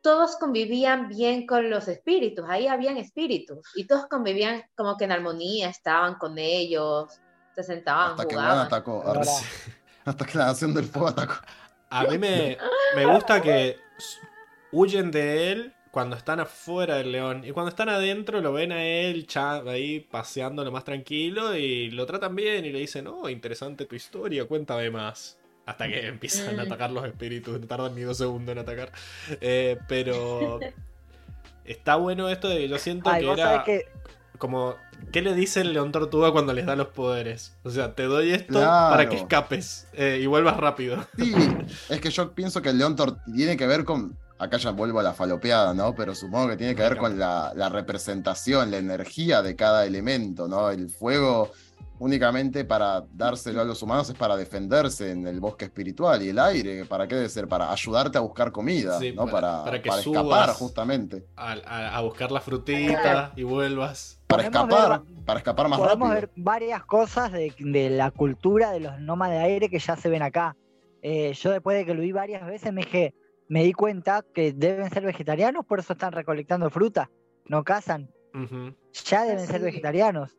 todos 0.02 0.36
convivían 0.36 1.08
bien 1.08 1.46
con 1.46 1.68
los 1.70 1.88
espíritus, 1.88 2.44
ahí 2.48 2.66
habían 2.66 2.96
espíritus, 2.98 3.58
y 3.74 3.86
todos 3.86 4.06
convivían 4.06 4.62
como 4.76 4.96
que 4.96 5.04
en 5.04 5.12
armonía, 5.12 5.68
estaban 5.70 6.14
con 6.16 6.38
ellos, 6.38 7.20
se 7.54 7.62
sentaban, 7.62 8.12
Hasta 8.12 8.26
que 8.28 8.34
Juan 8.34 8.44
jugaban. 8.46 8.66
atacó. 8.66 9.02
Ahora. 9.04 9.22
Hasta 10.04 10.24
que 10.26 10.38
la 10.38 10.46
nación 10.46 10.72
del 10.74 10.84
fuego 10.84 11.08
atacó. 11.08 11.34
A 11.90 12.04
mí 12.04 12.16
me, 12.18 12.56
me 12.96 13.04
gusta 13.06 13.42
que 13.42 13.76
huyen 14.72 15.10
de 15.10 15.52
él 15.52 15.74
cuando 15.90 16.16
están 16.16 16.38
afuera 16.40 16.96
del 16.96 17.12
león. 17.12 17.42
Y 17.44 17.50
cuando 17.50 17.70
están 17.70 17.88
adentro 17.88 18.40
lo 18.40 18.52
ven 18.52 18.70
a 18.72 18.84
él 18.84 19.26
cha- 19.26 19.62
ahí 19.68 20.00
paseando 20.00 20.64
lo 20.64 20.70
más 20.70 20.84
tranquilo 20.84 21.56
y 21.56 21.90
lo 21.90 22.06
tratan 22.06 22.36
bien 22.36 22.64
y 22.64 22.70
le 22.70 22.78
dicen, 22.78 23.06
oh, 23.08 23.28
interesante 23.28 23.86
tu 23.86 23.94
historia, 23.96 24.44
cuéntame 24.46 24.90
más. 24.90 25.36
Hasta 25.66 25.88
que 25.88 26.06
empiezan 26.06 26.58
a 26.58 26.64
Mm. 26.64 26.66
atacar 26.66 26.90
los 26.90 27.04
espíritus, 27.04 27.60
no 27.60 27.66
tardan 27.66 27.94
ni 27.94 28.02
dos 28.02 28.16
segundos 28.18 28.52
en 28.52 28.58
atacar. 28.58 28.92
Eh, 29.40 29.78
pero 29.88 30.58
está 31.64 31.96
bueno 31.96 32.28
esto 32.28 32.48
de 32.48 32.58
que 32.58 32.68
yo 32.68 32.78
siento 32.78 33.10
ay, 33.10 33.24
que 33.24 33.30
era 33.32 33.64
que 33.64 33.84
como, 34.38 34.74
¿qué 35.12 35.20
le 35.20 35.34
dice 35.34 35.60
el 35.60 35.74
león 35.74 35.92
tortuga 35.92 36.32
cuando 36.32 36.52
les 36.54 36.64
da 36.66 36.74
los 36.74 36.88
poderes? 36.88 37.54
O 37.62 37.70
sea, 37.70 37.94
te 37.94 38.04
doy 38.04 38.30
esto 38.32 38.54
Claro. 38.54 38.90
para 38.90 39.08
que 39.08 39.16
escapes 39.16 39.86
eh, 39.92 40.18
y 40.22 40.26
vuelvas 40.26 40.56
rápido. 40.56 41.04
Sí, 41.18 41.34
es 41.90 42.00
que 42.00 42.10
yo 42.10 42.32
pienso 42.32 42.62
que 42.62 42.70
el 42.70 42.78
león 42.78 42.96
tor- 42.96 43.18
tiene 43.34 43.56
que 43.56 43.66
ver 43.66 43.84
con. 43.84 44.16
Acá 44.40 44.56
ya 44.56 44.70
vuelvo 44.70 45.00
a 45.00 45.02
la 45.02 45.12
falopeada, 45.12 45.74
¿no? 45.74 45.94
Pero 45.94 46.14
supongo 46.14 46.48
que 46.48 46.56
tiene 46.56 46.74
que 46.74 46.82
ver 46.82 46.96
con 46.96 47.18
la, 47.18 47.52
la 47.54 47.68
representación, 47.68 48.70
la 48.70 48.78
energía 48.78 49.42
de 49.42 49.54
cada 49.54 49.84
elemento, 49.84 50.48
¿no? 50.48 50.70
El 50.70 50.88
fuego 50.88 51.50
únicamente 51.98 52.64
para 52.64 53.04
dárselo 53.12 53.60
a 53.60 53.64
los 53.64 53.82
humanos 53.82 54.08
es 54.08 54.16
para 54.16 54.34
defenderse 54.34 55.10
en 55.12 55.26
el 55.26 55.38
bosque 55.40 55.66
espiritual. 55.66 56.22
Y 56.22 56.30
el 56.30 56.38
aire, 56.38 56.86
¿para 56.86 57.06
qué 57.06 57.16
debe 57.16 57.28
ser? 57.28 57.46
Para 57.46 57.70
ayudarte 57.70 58.16
a 58.16 58.22
buscar 58.22 58.50
comida, 58.52 58.98
Sí, 58.98 59.12
¿no? 59.12 59.26
para- 59.26 59.40
Para, 59.58 59.64
para 59.64 59.82
que 59.82 59.88
para 59.90 60.02
subas. 60.02 60.22
escapar, 60.24 60.48
justamente. 60.54 61.26
a, 61.36 61.52
a- 61.52 61.96
a 61.98 62.00
buscar 62.00 62.32
la 62.32 62.40
frutita 62.40 63.32
y 63.36 63.42
vuelvas. 63.42 64.18
Para 64.26 64.44
Podemos 64.44 64.70
escapar, 64.70 65.00
ver- 65.04 65.24
para 65.26 65.38
escapar 65.40 65.68
más 65.68 65.78
podemos 65.78 66.08
rápido. 66.08 66.20
ver 66.28 66.30
varias 66.36 66.84
cosas 66.86 67.32
de, 67.32 67.54
de 67.58 67.90
la 67.90 68.10
cultura 68.10 68.70
de 68.70 68.80
los 68.80 68.98
nómadas 69.00 69.34
de 69.36 69.42
aire 69.44 69.68
que 69.68 69.78
ya 69.78 69.96
se 69.96 70.08
ven 70.08 70.22
acá. 70.22 70.56
Eh, 71.02 71.34
yo 71.34 71.50
después 71.50 71.76
de 71.76 71.84
que 71.84 71.92
lo 71.94 72.00
vi 72.00 72.12
varias 72.12 72.46
veces 72.46 72.72
me 72.72 72.82
dije, 72.82 73.14
me 73.50 73.64
di 73.64 73.72
cuenta 73.72 74.24
que 74.32 74.52
deben 74.52 74.88
ser 74.90 75.04
vegetarianos, 75.04 75.66
por 75.66 75.80
eso 75.80 75.92
están 75.92 76.12
recolectando 76.12 76.70
fruta, 76.70 77.10
no 77.46 77.64
cazan, 77.64 78.08
ya 79.04 79.24
deben 79.24 79.46
ser 79.46 79.58
sí. 79.58 79.64
vegetarianos. 79.64 80.36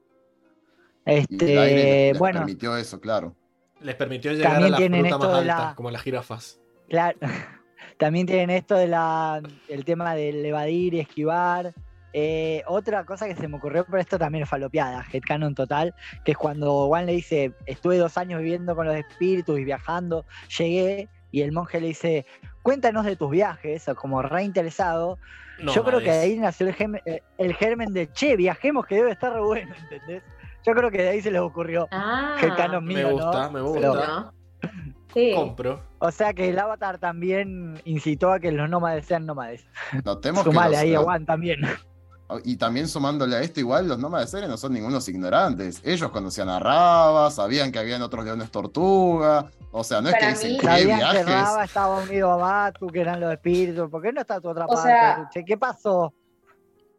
Y 1.05 1.11
el 1.11 1.57
aire 1.59 1.81
Este, 1.81 2.09
les 2.13 2.19
bueno, 2.19 2.39
permitió 2.39 2.77
eso, 2.77 2.99
claro. 3.01 3.35
Les 3.81 3.95
permitió 3.95 4.31
llegar 4.31 4.51
También 4.53 4.67
a 4.67 4.71
la 4.71 4.77
tienen 4.77 5.01
fruta 5.01 5.15
esto 5.15 5.27
más 5.29 5.39
de 5.41 5.45
la- 5.45 5.57
alta, 5.57 5.75
como 5.75 5.91
las 5.91 6.01
jirafas. 6.03 6.61
claro, 6.87 7.19
también 7.97 8.27
tienen 8.27 8.49
esto 8.51 8.75
de 8.75 8.87
la, 8.87 9.41
el 9.67 9.83
tema 9.85 10.15
del 10.15 10.45
evadir 10.45 10.93
y 10.93 10.99
esquivar. 11.01 11.73
Eh, 12.13 12.61
otra 12.67 13.05
cosa 13.05 13.27
que 13.27 13.35
se 13.35 13.47
me 13.47 13.57
ocurrió, 13.57 13.85
pero 13.85 13.97
esto 13.99 14.17
también 14.19 14.43
es 14.43 14.49
falopeada, 14.49 15.05
headcanon 15.11 15.55
total, 15.55 15.93
que 16.25 16.31
es 16.33 16.37
cuando 16.37 16.87
Juan 16.87 17.05
le 17.05 17.13
dice, 17.13 17.53
estuve 17.65 17.97
dos 17.97 18.17
años 18.17 18.41
viviendo 18.41 18.75
con 18.75 18.85
los 18.85 18.95
espíritus 18.95 19.57
y 19.59 19.63
viajando, 19.63 20.25
llegué, 20.57 21.07
y 21.31 21.41
el 21.41 21.53
monje 21.53 21.79
le 21.79 21.87
dice, 21.87 22.25
cuéntanos 22.61 23.05
de 23.05 23.15
tus 23.15 23.29
viajes, 23.31 23.87
o 23.89 23.95
como 23.95 24.21
reinteresado. 24.21 25.17
Yo 25.59 25.83
creo 25.83 25.99
que 25.99 26.05
Nómades. 26.07 26.23
ahí 26.23 26.39
nació 26.39 26.67
el, 26.67 26.75
germen- 26.75 27.01
eh, 27.05 27.21
el 27.37 27.53
germen 27.55 27.93
de, 27.93 28.11
che, 28.11 28.35
viajemos 28.35 28.85
que 28.85 28.95
debe 28.95 29.11
estar 29.11 29.31
re 29.33 29.41
bueno, 29.41 29.75
¿entendés? 29.79 30.23
Yo 30.65 30.73
creo 30.73 30.89
que 30.91 30.99
de 31.01 31.09
ahí 31.09 31.21
se 31.21 31.29
les 31.31 31.41
ocurrió. 31.41 31.87
Ah, 31.91 32.35
mío, 32.81 33.07
Me 33.07 33.13
gusta, 33.13 33.43
¿no? 33.43 33.51
me 33.51 33.61
gusta. 33.61 34.07
¿no? 34.07 34.33
Sí. 35.13 35.33
Compro. 35.35 35.83
O 35.99 36.09
sea 36.11 36.33
que 36.33 36.49
el 36.49 36.57
avatar 36.57 36.97
también 36.97 37.81
incitó 37.83 38.31
a 38.31 38.39
que 38.39 38.51
los 38.51 38.69
nómades 38.69 39.05
sean 39.05 39.25
nómades. 39.25 39.67
Notemos 40.05 40.43
que 40.43 40.49
Sumale 40.51 40.71
los- 40.71 40.79
ahí 40.81 40.91
a 40.93 40.95
los- 40.97 41.03
Juan 41.03 41.25
también. 41.25 41.59
Y 42.43 42.55
también 42.57 42.87
sumándole 42.87 43.35
a 43.35 43.41
esto, 43.41 43.59
igual 43.59 43.87
los 43.87 43.99
nómadas 43.99 44.27
de 44.31 44.37
serie 44.37 44.49
no 44.49 44.57
son 44.57 44.73
ningunos 44.73 45.07
ignorantes. 45.09 45.81
Ellos 45.83 46.11
conocían 46.11 46.49
a 46.49 46.59
Raba, 46.59 47.29
sabían 47.31 47.71
que 47.71 47.79
habían 47.79 48.01
otros 48.01 48.23
leones 48.25 48.51
tortuga. 48.51 49.51
O 49.71 49.83
sea, 49.83 50.01
no 50.01 50.09
es 50.09 50.15
Para 50.15 50.27
que 50.27 50.33
dicen 50.33 50.51
mí- 50.53 50.57
que 50.59 50.85
viajes. 50.85 51.25
Raba 51.25 51.63
estaba 51.65 51.97
unido 52.01 52.31
a 52.31 52.35
Batu, 52.37 52.87
que 52.87 53.01
eran 53.01 53.19
los 53.19 53.31
espíritus. 53.31 53.89
¿Por 53.89 54.01
qué 54.01 54.11
no 54.11 54.21
está 54.21 54.39
tu 54.41 54.49
otra 54.49 54.65
O 54.65 54.69
parte? 54.73 54.89
sea- 54.89 55.43
¿Qué 55.45 55.57
pasó? 55.57 56.13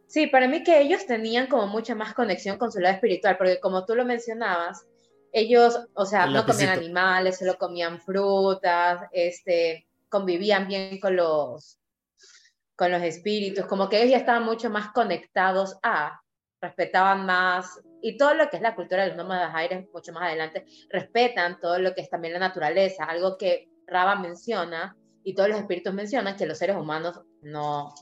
Sí, 0.06 0.26
para 0.26 0.46
mí 0.48 0.62
que 0.62 0.80
ellos 0.80 1.06
tenían 1.06 1.46
como 1.46 1.66
mucha 1.68 1.94
más 1.94 2.12
conexión 2.14 2.58
con 2.58 2.70
su 2.70 2.80
lado 2.80 2.94
espiritual, 2.94 3.36
porque 3.38 3.60
como 3.60 3.84
tú 3.86 3.94
lo 3.94 4.04
mencionabas, 4.04 4.84
ellos, 5.32 5.78
o 5.94 6.04
sea, 6.04 6.24
El 6.24 6.34
no 6.34 6.44
comían 6.44 6.68
animales, 6.78 7.38
solo 7.38 7.56
comían 7.56 7.98
frutas, 8.00 9.00
este, 9.12 9.86
convivían 10.10 10.68
bien 10.68 11.00
con 11.00 11.16
los, 11.16 11.78
con 12.82 12.90
los 12.90 13.02
espíritus, 13.02 13.64
como 13.66 13.88
que 13.88 13.98
ellos 13.98 14.10
ya 14.10 14.16
estaban 14.16 14.44
mucho 14.44 14.68
más 14.68 14.88
conectados 14.88 15.78
a, 15.84 16.20
respetaban 16.60 17.24
más, 17.24 17.80
y 18.00 18.16
todo 18.16 18.34
lo 18.34 18.50
que 18.50 18.56
es 18.56 18.62
la 18.62 18.74
cultura 18.74 19.04
de 19.04 19.10
los 19.10 19.16
nómadas 19.16 19.54
aires, 19.54 19.86
mucho 19.94 20.12
más 20.12 20.24
adelante, 20.24 20.66
respetan 20.90 21.60
todo 21.60 21.78
lo 21.78 21.94
que 21.94 22.00
es 22.00 22.10
también 22.10 22.34
la 22.34 22.40
naturaleza, 22.40 23.04
algo 23.04 23.38
que 23.38 23.68
Raba 23.86 24.16
menciona 24.16 24.96
y 25.22 25.32
todos 25.32 25.50
los 25.50 25.58
espíritus 25.58 25.94
mencionan 25.94 26.34
que 26.34 26.44
los 26.44 26.58
seres 26.58 26.74
humanos 26.74 27.20
no, 27.42 27.94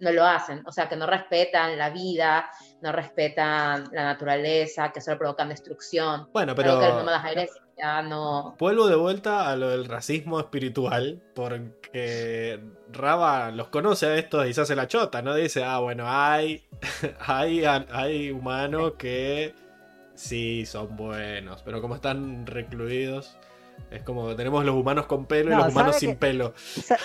no 0.00 0.10
lo 0.10 0.24
hacen, 0.24 0.66
o 0.66 0.72
sea, 0.72 0.88
que 0.88 0.96
no 0.96 1.06
respetan 1.06 1.78
la 1.78 1.90
vida, 1.90 2.50
no 2.82 2.90
respetan 2.90 3.84
la 3.92 4.02
naturaleza, 4.02 4.90
que 4.90 5.00
solo 5.00 5.16
provocan 5.16 5.48
destrucción. 5.48 6.28
Bueno, 6.32 6.56
Pero 6.56 6.80
que 6.80 6.88
los 6.88 6.96
nómadas 6.96 7.24
aires 7.24 7.50
ya 7.76 8.02
no... 8.02 8.54
vuelvo 8.58 8.86
de 8.86 8.96
vuelta 8.96 9.50
a 9.50 9.56
lo 9.56 9.68
del 9.70 9.84
racismo 9.86 10.38
espiritual, 10.40 11.20
porque 11.34 12.60
Raba 12.92 13.50
los 13.50 13.68
conoce 13.68 14.06
a 14.06 14.16
estos 14.16 14.46
y 14.46 14.54
se 14.54 14.60
hace 14.60 14.76
la 14.76 14.86
chota, 14.86 15.22
¿no? 15.22 15.34
Dice, 15.34 15.64
ah, 15.64 15.78
bueno, 15.80 16.04
hay, 16.06 16.62
hay, 17.26 17.64
hay 17.64 18.30
humanos 18.30 18.92
que 18.98 19.54
sí 20.14 20.64
son 20.66 20.96
buenos, 20.96 21.62
pero 21.62 21.80
como 21.80 21.94
están 21.96 22.46
recluidos, 22.46 23.36
es 23.90 24.02
como 24.02 24.36
tenemos 24.36 24.64
los 24.64 24.76
humanos 24.76 25.06
con 25.06 25.26
pelo 25.26 25.50
y 25.52 25.56
los 25.56 25.72
humanos 25.72 25.96
¿sabe 25.96 25.98
sin 26.00 26.10
que- 26.10 26.16
pelo. 26.16 26.52
Sa- 26.56 26.98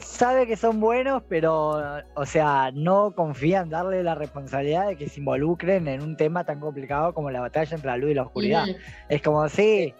sabe 0.00 0.46
que 0.48 0.56
son 0.56 0.80
buenos, 0.80 1.22
pero, 1.28 1.80
o 2.14 2.26
sea, 2.26 2.70
no 2.74 3.12
confían 3.14 3.70
darle 3.70 4.02
la 4.02 4.16
responsabilidad 4.16 4.88
de 4.88 4.96
que 4.96 5.08
se 5.08 5.20
involucren 5.20 5.86
en 5.86 6.02
un 6.02 6.16
tema 6.16 6.42
tan 6.44 6.58
complicado 6.58 7.14
como 7.14 7.30
la 7.30 7.40
batalla 7.40 7.76
entre 7.76 7.90
la 7.90 7.96
luz 7.96 8.10
y 8.10 8.14
la 8.14 8.22
oscuridad. 8.22 8.64
Ujú. 8.68 8.76
Es 9.08 9.22
como, 9.22 9.48
sí, 9.48 9.94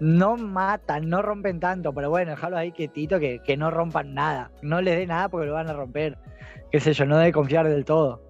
no 0.00 0.36
matan, 0.36 1.08
no 1.08 1.22
rompen 1.22 1.60
tanto, 1.60 1.92
pero 1.92 2.10
bueno, 2.10 2.32
dejarlos 2.32 2.60
ahí 2.60 2.72
quietito 2.72 3.18
que, 3.18 3.40
que 3.40 3.56
no 3.56 3.70
rompan 3.70 4.14
nada. 4.14 4.50
No 4.62 4.80
les 4.80 4.96
dé 4.96 5.06
nada 5.06 5.28
porque 5.28 5.46
lo 5.46 5.54
van 5.54 5.68
a 5.68 5.72
romper. 5.72 6.18
Qué 6.70 6.80
sé 6.80 6.92
yo, 6.92 7.06
no 7.06 7.18
debe 7.18 7.32
confiar 7.32 7.68
del 7.68 7.84
todo. 7.84 8.22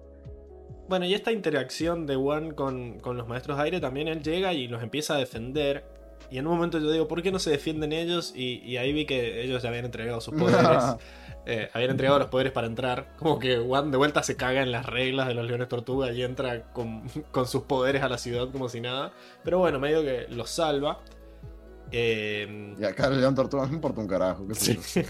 Bueno, 0.87 1.05
y 1.05 1.13
esta 1.13 1.31
interacción 1.31 2.05
de 2.05 2.15
Juan 2.15 2.51
con, 2.51 2.99
con 2.99 3.17
los 3.17 3.27
maestros 3.27 3.57
de 3.57 3.63
aire, 3.63 3.79
también 3.79 4.07
él 4.07 4.21
llega 4.21 4.53
y 4.53 4.67
los 4.67 4.83
empieza 4.83 5.15
a 5.15 5.17
defender. 5.17 5.83
Y 6.29 6.37
en 6.37 6.47
un 6.47 6.55
momento 6.55 6.79
yo 6.79 6.91
digo, 6.91 7.07
¿por 7.07 7.21
qué 7.21 7.31
no 7.31 7.39
se 7.39 7.49
defienden 7.49 7.91
ellos? 7.91 8.33
Y, 8.35 8.61
y 8.63 8.77
ahí 8.77 8.93
vi 8.93 9.05
que 9.05 9.41
ellos 9.41 9.63
ya 9.63 9.69
habían 9.69 9.85
entregado 9.85 10.21
sus 10.21 10.33
poderes. 10.35 10.83
eh, 11.45 11.69
habían 11.73 11.91
entregado 11.91 12.19
los 12.19 12.27
poderes 12.29 12.51
para 12.51 12.67
entrar. 12.67 13.13
Como 13.17 13.37
que 13.39 13.57
Juan 13.57 13.91
de 13.91 13.97
vuelta 13.97 14.23
se 14.23 14.35
caga 14.35 14.61
en 14.63 14.71
las 14.71 14.85
reglas 14.85 15.27
de 15.27 15.33
los 15.35 15.45
leones 15.45 15.67
tortuga 15.67 16.11
y 16.11 16.23
entra 16.23 16.71
con, 16.73 17.03
con 17.31 17.47
sus 17.47 17.63
poderes 17.63 18.01
a 18.03 18.09
la 18.09 18.17
ciudad 18.17 18.49
como 18.51 18.67
si 18.69 18.81
nada. 18.81 19.11
Pero 19.43 19.59
bueno, 19.59 19.79
medio 19.79 20.01
que 20.03 20.27
los 20.29 20.49
salva. 20.49 20.99
Eh, 21.91 22.75
Y 22.79 22.83
acá 22.83 23.07
el 23.07 23.21
león 23.21 23.35
tortuga 23.35 23.65
no 23.67 23.73
importa 23.73 24.01
un 24.01 24.07
carajo. 24.07 24.47
qué 24.47 24.55
sé 24.55 24.75
yo. 24.75 24.81
sí. 24.81 25.03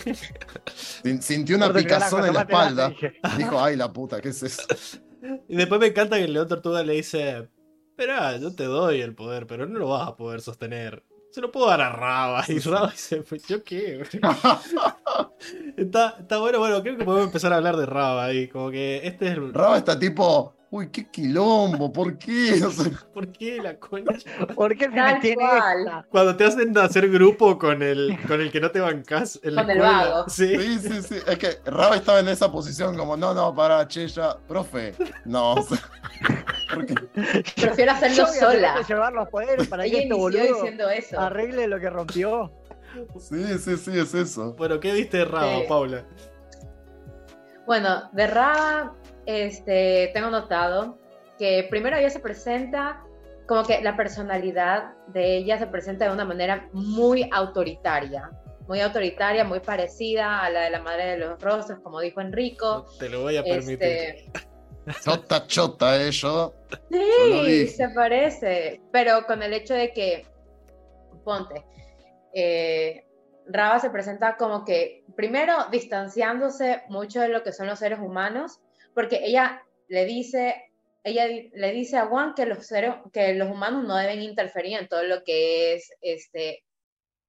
Sin- 1.03 1.21
Sintió 1.21 1.55
una 1.57 1.71
picazón 1.73 2.25
en 2.25 2.33
la 2.33 2.41
espalda. 2.41 2.93
Dijo, 3.37 3.59
ay 3.63 3.75
la 3.75 3.91
puta, 3.91 4.19
¿qué 4.21 4.29
es 4.29 4.43
eso? 4.43 4.63
Y 5.47 5.55
después 5.55 5.81
me 5.81 5.87
encanta 5.87 6.17
que 6.17 6.25
el 6.25 6.33
león 6.33 6.47
tortuga 6.47 6.83
le 6.83 6.93
dice: 6.93 7.49
Espera, 7.89 8.37
yo 8.37 8.53
te 8.53 8.65
doy 8.65 9.01
el 9.01 9.15
poder, 9.15 9.47
pero 9.47 9.65
no 9.65 9.79
lo 9.79 9.87
vas 9.89 10.07
a 10.07 10.15
poder 10.15 10.39
sostener. 10.41 11.03
Se 11.35 11.41
lo 11.41 11.51
puedo 11.51 11.67
dar 11.67 11.81
a 11.81 11.89
Raba. 11.89 12.45
Y 12.47 12.59
Raba 12.59 12.91
dice: 12.91 13.17
"Pues, 13.17 13.45
¿Yo 13.45 13.61
qué? 13.61 14.01
está, 15.75 16.15
está 16.17 16.37
bueno, 16.37 16.59
bueno, 16.59 16.81
creo 16.81 16.95
que 16.95 17.03
podemos 17.03 17.25
empezar 17.27 17.51
a 17.51 17.57
hablar 17.57 17.75
de 17.75 17.85
Raba 17.85 18.23
ahí. 18.23 18.47
Como 18.47 18.71
que 18.71 19.01
este 19.05 19.27
es 19.27 19.33
el. 19.33 19.53
Raba 19.53 19.77
está 19.77 19.99
tipo, 19.99 20.55
uy, 20.69 20.87
qué 20.91 21.11
quilombo, 21.11 21.91
¿por 21.91 22.17
qué? 22.17 22.53
O 22.65 22.71
sea, 22.71 22.89
¿Por 23.13 23.33
qué 23.33 23.61
la 23.61 23.77
concha? 23.77 24.31
¿Por 24.55 24.77
qué 24.77 24.85
se 24.85 24.91
me 24.91 25.19
tiene 25.19 25.35
cual. 25.35 25.79
esta? 25.79 26.05
Cuando 26.09 26.37
te 26.37 26.45
hacen 26.45 26.77
hacer 26.77 27.09
grupo 27.09 27.57
con 27.59 27.83
el, 27.83 28.17
con 28.25 28.39
el 28.39 28.49
que 28.49 28.61
no 28.61 28.71
te 28.71 28.79
bancas 28.79 29.37
en 29.43 29.55
la 29.55 29.63
Con 29.63 29.71
el 29.71 29.79
vago. 29.79 30.29
Sí. 30.29 30.55
sí, 30.57 30.79
sí, 30.79 31.01
sí. 31.01 31.15
Es 31.27 31.37
que 31.37 31.59
Raba 31.65 31.97
estaba 31.97 32.21
en 32.21 32.29
esa 32.29 32.49
posición 32.49 32.95
como, 32.95 33.17
no, 33.17 33.33
no, 33.33 33.53
para, 33.53 33.85
che, 33.89 34.07
ya, 34.07 34.37
profe. 34.47 34.93
No, 35.25 35.55
o 35.55 35.63
sea. 35.63 35.79
Prefiero 37.61 37.91
hacerlo 37.91 38.15
Yo 38.17 38.27
sola. 38.27 38.81
llevar 38.87 39.13
los 39.13 39.29
poderes 39.29 39.67
para 39.67 39.83
que 39.83 39.89
Ella 39.89 39.99
este 40.03 40.13
boludo 40.13 40.41
diciendo 40.43 40.89
eso. 40.89 41.19
arregle 41.19 41.67
lo 41.67 41.79
que 41.79 41.89
rompió. 41.89 42.51
Sí, 43.19 43.43
sí, 43.59 43.77
sí, 43.77 43.99
es 43.99 44.13
eso. 44.13 44.53
Bueno, 44.53 44.79
¿qué 44.79 44.93
viste 44.93 45.17
de 45.17 45.25
Raba, 45.25 45.59
Sí. 45.59 45.65
Paula? 45.67 46.05
Bueno, 47.65 48.09
de 48.13 48.27
Raba, 48.27 48.95
este, 49.25 50.11
tengo 50.13 50.29
notado 50.29 50.97
que 51.37 51.67
primero 51.69 51.97
ella 51.97 52.09
se 52.09 52.19
presenta 52.19 53.01
como 53.47 53.63
que 53.63 53.81
la 53.81 53.95
personalidad 53.97 54.93
de 55.07 55.37
ella 55.37 55.57
se 55.59 55.67
presenta 55.67 56.05
de 56.05 56.11
una 56.13 56.25
manera 56.25 56.69
muy 56.73 57.27
autoritaria, 57.31 58.31
muy 58.67 58.79
autoritaria, 58.81 59.43
muy 59.43 59.59
parecida 59.59 60.41
a 60.41 60.49
la 60.49 60.61
de 60.61 60.69
la 60.71 60.79
madre 60.81 61.05
de 61.05 61.17
los 61.17 61.41
rostros, 61.41 61.79
como 61.83 61.99
dijo 61.99 62.21
Enrico. 62.21 62.85
Te 62.97 63.09
lo 63.09 63.21
voy 63.21 63.37
a 63.37 63.43
permitir. 63.43 63.81
Este, 63.83 64.31
Chota, 65.03 65.47
chota, 65.47 66.01
eh. 66.01 66.11
Yo 66.11 66.53
lo 66.89 67.45
sí, 67.45 67.67
se 67.67 67.89
parece, 67.89 68.81
pero 68.91 69.25
con 69.25 69.41
el 69.41 69.53
hecho 69.53 69.73
de 69.73 69.91
que, 69.91 70.25
ponte, 71.23 71.65
eh, 72.33 73.05
Raba 73.47 73.79
se 73.79 73.89
presenta 73.89 74.37
como 74.37 74.63
que, 74.63 75.03
primero, 75.15 75.53
distanciándose 75.71 76.83
mucho 76.89 77.21
de 77.21 77.29
lo 77.29 77.43
que 77.43 77.51
son 77.51 77.67
los 77.67 77.79
seres 77.79 77.99
humanos, 77.99 78.59
porque 78.93 79.21
ella 79.23 79.63
le 79.87 80.05
dice, 80.05 80.71
ella 81.03 81.27
le 81.27 81.71
dice 81.71 81.97
a 81.97 82.07
Juan 82.07 82.33
que 82.33 82.45
los, 82.45 82.65
seres, 82.65 82.95
que 83.11 83.33
los 83.33 83.49
humanos 83.49 83.83
no 83.85 83.97
deben 83.97 84.21
interferir 84.21 84.79
en 84.79 84.87
todo 84.87 85.03
lo 85.03 85.23
que 85.23 85.75
es, 85.75 85.91
este, 86.01 86.63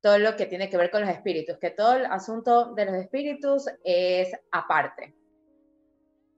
todo 0.01 0.19
lo 0.19 0.37
que 0.37 0.47
tiene 0.47 0.71
que 0.71 0.77
ver 0.77 0.91
con 0.91 1.01
los 1.01 1.11
espíritus, 1.11 1.59
que 1.59 1.71
todo 1.71 1.97
el 1.97 2.07
asunto 2.07 2.75
de 2.75 2.85
los 2.85 2.95
espíritus 2.95 3.67
es 3.85 4.31
aparte. 4.53 5.16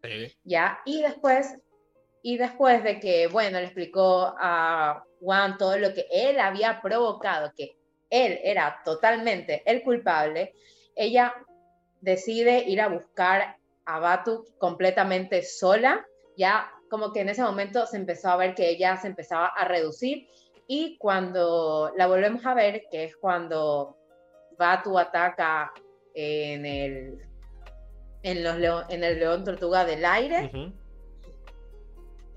Sí. 0.02 0.36
¿ya? 0.44 0.80
Y 0.84 1.02
después, 1.02 1.56
y 2.22 2.36
después 2.36 2.82
de 2.84 3.00
que, 3.00 3.26
bueno, 3.26 3.58
le 3.58 3.64
explicó 3.64 4.34
a 4.38 5.04
Juan 5.20 5.58
todo 5.58 5.78
lo 5.78 5.92
que 5.92 6.06
él 6.10 6.38
había 6.40 6.80
provocado, 6.80 7.52
que 7.56 7.76
él 8.10 8.38
era 8.42 8.80
totalmente 8.84 9.62
el 9.66 9.82
culpable, 9.82 10.54
ella 10.94 11.34
decide 12.00 12.64
ir 12.66 12.80
a 12.80 12.88
buscar 12.88 13.56
a 13.84 13.98
Batu 13.98 14.44
completamente 14.58 15.42
sola, 15.42 16.06
ya 16.36 16.70
como 16.90 17.12
que 17.12 17.20
en 17.20 17.28
ese 17.28 17.42
momento 17.42 17.86
se 17.86 17.96
empezó 17.96 18.30
a 18.30 18.36
ver 18.36 18.54
que 18.54 18.68
ella 18.68 18.96
se 18.96 19.08
empezaba 19.08 19.46
a 19.46 19.64
reducir 19.66 20.28
y 20.66 20.96
cuando 20.98 21.92
la 21.96 22.06
volvemos 22.06 22.44
a 22.44 22.54
ver, 22.54 22.84
que 22.90 23.04
es 23.04 23.16
cuando 23.16 23.96
Batu 24.58 24.98
ataca 24.98 25.72
en 26.14 26.66
el, 26.66 27.18
en, 28.22 28.42
los 28.42 28.84
en 28.90 29.04
el 29.04 29.18
león 29.18 29.44
tortuga 29.44 29.84
del 29.84 30.04
aire, 30.04 30.50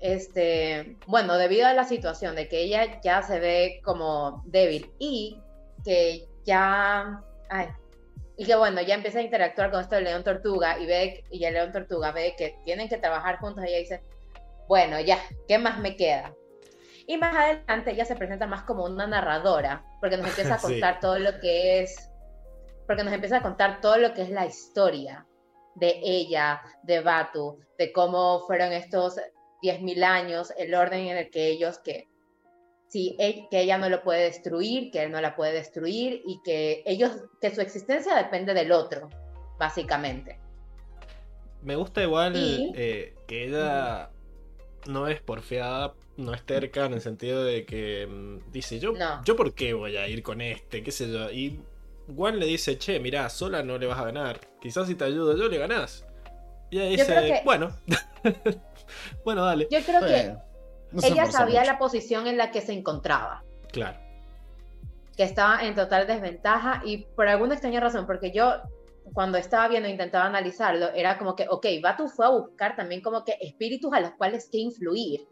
este, 0.00 0.96
bueno, 1.06 1.36
debido 1.38 1.66
a 1.66 1.74
la 1.74 1.84
situación 1.84 2.34
de 2.34 2.48
que 2.48 2.62
ella 2.62 3.00
ya 3.02 3.22
se 3.22 3.38
ve 3.38 3.80
como 3.84 4.42
débil 4.46 4.90
y 4.98 5.40
que 5.84 6.26
ya, 6.44 7.22
ay, 7.50 7.68
y 8.36 8.44
que 8.44 8.56
bueno, 8.56 8.80
ya 8.80 8.94
empieza 8.94 9.20
a 9.20 9.22
interactuar 9.22 9.70
con 9.70 9.80
esto 9.80 9.94
del 9.94 10.04
león 10.04 10.24
tortuga 10.24 10.78
y 10.78 10.86
ve, 10.86 11.24
y 11.30 11.44
el 11.44 11.54
león 11.54 11.70
tortuga 11.72 12.10
ve 12.10 12.34
que 12.36 12.56
tienen 12.64 12.88
que 12.88 12.98
trabajar 12.98 13.38
juntos, 13.38 13.62
ella 13.64 13.78
dice, 13.78 14.02
bueno, 14.66 14.98
ya, 15.00 15.18
¿qué 15.46 15.58
más 15.58 15.78
me 15.78 15.96
queda? 15.96 16.34
Y 17.06 17.16
más 17.16 17.34
adelante 17.36 17.90
ella 17.92 18.04
se 18.04 18.16
presenta 18.16 18.46
más 18.46 18.62
como 18.62 18.84
una 18.84 19.06
narradora, 19.06 19.84
porque 20.00 20.16
nos 20.16 20.26
empieza 20.30 20.54
a 20.54 20.58
Sí. 20.58 20.66
contar 20.66 20.98
todo 21.00 21.18
lo 21.18 21.38
que 21.40 21.82
es, 21.82 22.10
porque 22.86 23.04
nos 23.04 23.12
empieza 23.12 23.36
a 23.38 23.42
contar 23.42 23.80
todo 23.80 23.98
lo 23.98 24.14
que 24.14 24.22
es 24.22 24.30
la 24.30 24.46
historia 24.46 25.26
de 25.74 26.00
ella, 26.02 26.62
de 26.82 27.00
Batu, 27.00 27.58
de 27.78 27.92
cómo 27.92 28.44
fueron 28.46 28.72
estos 28.72 29.16
10.000 29.62 30.02
años, 30.04 30.52
el 30.58 30.74
orden 30.74 31.06
en 31.06 31.16
el 31.16 31.30
que 31.30 31.48
ellos, 31.48 31.78
que, 31.78 32.08
sí, 32.88 33.16
e- 33.18 33.46
que 33.50 33.60
ella 33.60 33.78
no 33.78 33.88
lo 33.88 34.02
puede 34.02 34.24
destruir, 34.24 34.90
que 34.90 35.02
él 35.04 35.12
no 35.12 35.20
la 35.20 35.34
puede 35.36 35.52
destruir 35.52 36.22
y 36.26 36.40
que 36.44 36.82
ellos, 36.84 37.12
que 37.40 37.54
su 37.54 37.60
existencia 37.60 38.14
depende 38.16 38.54
del 38.54 38.72
otro, 38.72 39.08
básicamente. 39.58 40.38
Me 41.62 41.76
gusta 41.76 42.02
igual 42.02 42.34
Y- 42.36 42.72
eh, 42.74 43.14
que 43.26 43.44
ella 43.46 44.10
no 44.88 45.06
es 45.06 45.20
porfiada, 45.20 45.94
no 46.16 46.34
es 46.34 46.42
terca 46.44 46.86
en 46.86 46.94
el 46.94 47.00
sentido 47.00 47.44
de 47.44 47.64
que 47.64 48.06
mm, 48.06 48.50
dice, 48.50 48.80
yo, 48.80 48.92
No. 48.92 49.22
yo 49.24 49.36
por 49.36 49.54
qué 49.54 49.72
voy 49.74 49.96
a 49.96 50.08
ir 50.08 50.22
con 50.24 50.40
este, 50.40 50.82
qué 50.82 50.90
sé 50.90 51.10
yo. 51.10 51.30
Y 51.30 51.60
Juan 52.06 52.38
le 52.38 52.46
dice, 52.46 52.78
che, 52.78 52.98
mirá, 53.00 53.28
sola 53.28 53.62
no 53.62 53.78
le 53.78 53.86
vas 53.86 53.98
a 53.98 54.04
ganar. 54.04 54.40
Quizás 54.60 54.86
si 54.86 54.94
te 54.94 55.04
ayudo 55.04 55.36
yo 55.36 55.48
le 55.48 55.58
ganás. 55.58 56.04
Y 56.70 56.80
ella 56.80 56.90
dice, 56.90 57.14
que- 57.14 57.42
bueno. 57.44 57.70
bueno, 59.24 59.44
dale. 59.44 59.68
Yo 59.70 59.80
creo 59.84 60.00
que 60.00 60.34
no 60.92 61.02
ella 61.02 61.26
sabía 61.30 61.60
mucho. 61.60 61.72
la 61.72 61.78
posición 61.78 62.26
en 62.26 62.36
la 62.36 62.50
que 62.50 62.60
se 62.60 62.72
encontraba. 62.72 63.42
Claro. 63.70 63.98
que 65.16 65.22
estaba 65.24 65.62
en 65.64 65.74
total 65.74 66.06
desventaja 66.06 66.82
y 66.84 66.98
por 67.14 67.28
alguna 67.28 67.54
extraña 67.54 67.80
razón, 67.80 68.06
porque 68.06 68.32
yo 68.32 68.54
cuando 69.12 69.36
estaba 69.38 69.68
viendo, 69.68 69.88
intentaba 69.88 70.26
analizarlo, 70.26 70.90
era 70.94 71.18
como 71.18 71.34
que, 71.36 71.46
ok, 71.48 71.66
Batu 71.82 72.08
fue 72.08 72.26
a 72.26 72.30
buscar 72.30 72.76
también 72.76 73.02
como 73.02 73.24
que 73.24 73.36
espíritus 73.40 73.92
a 73.92 74.00
los 74.00 74.12
cuales 74.12 74.48
que 74.50 74.58
influir 74.58 75.26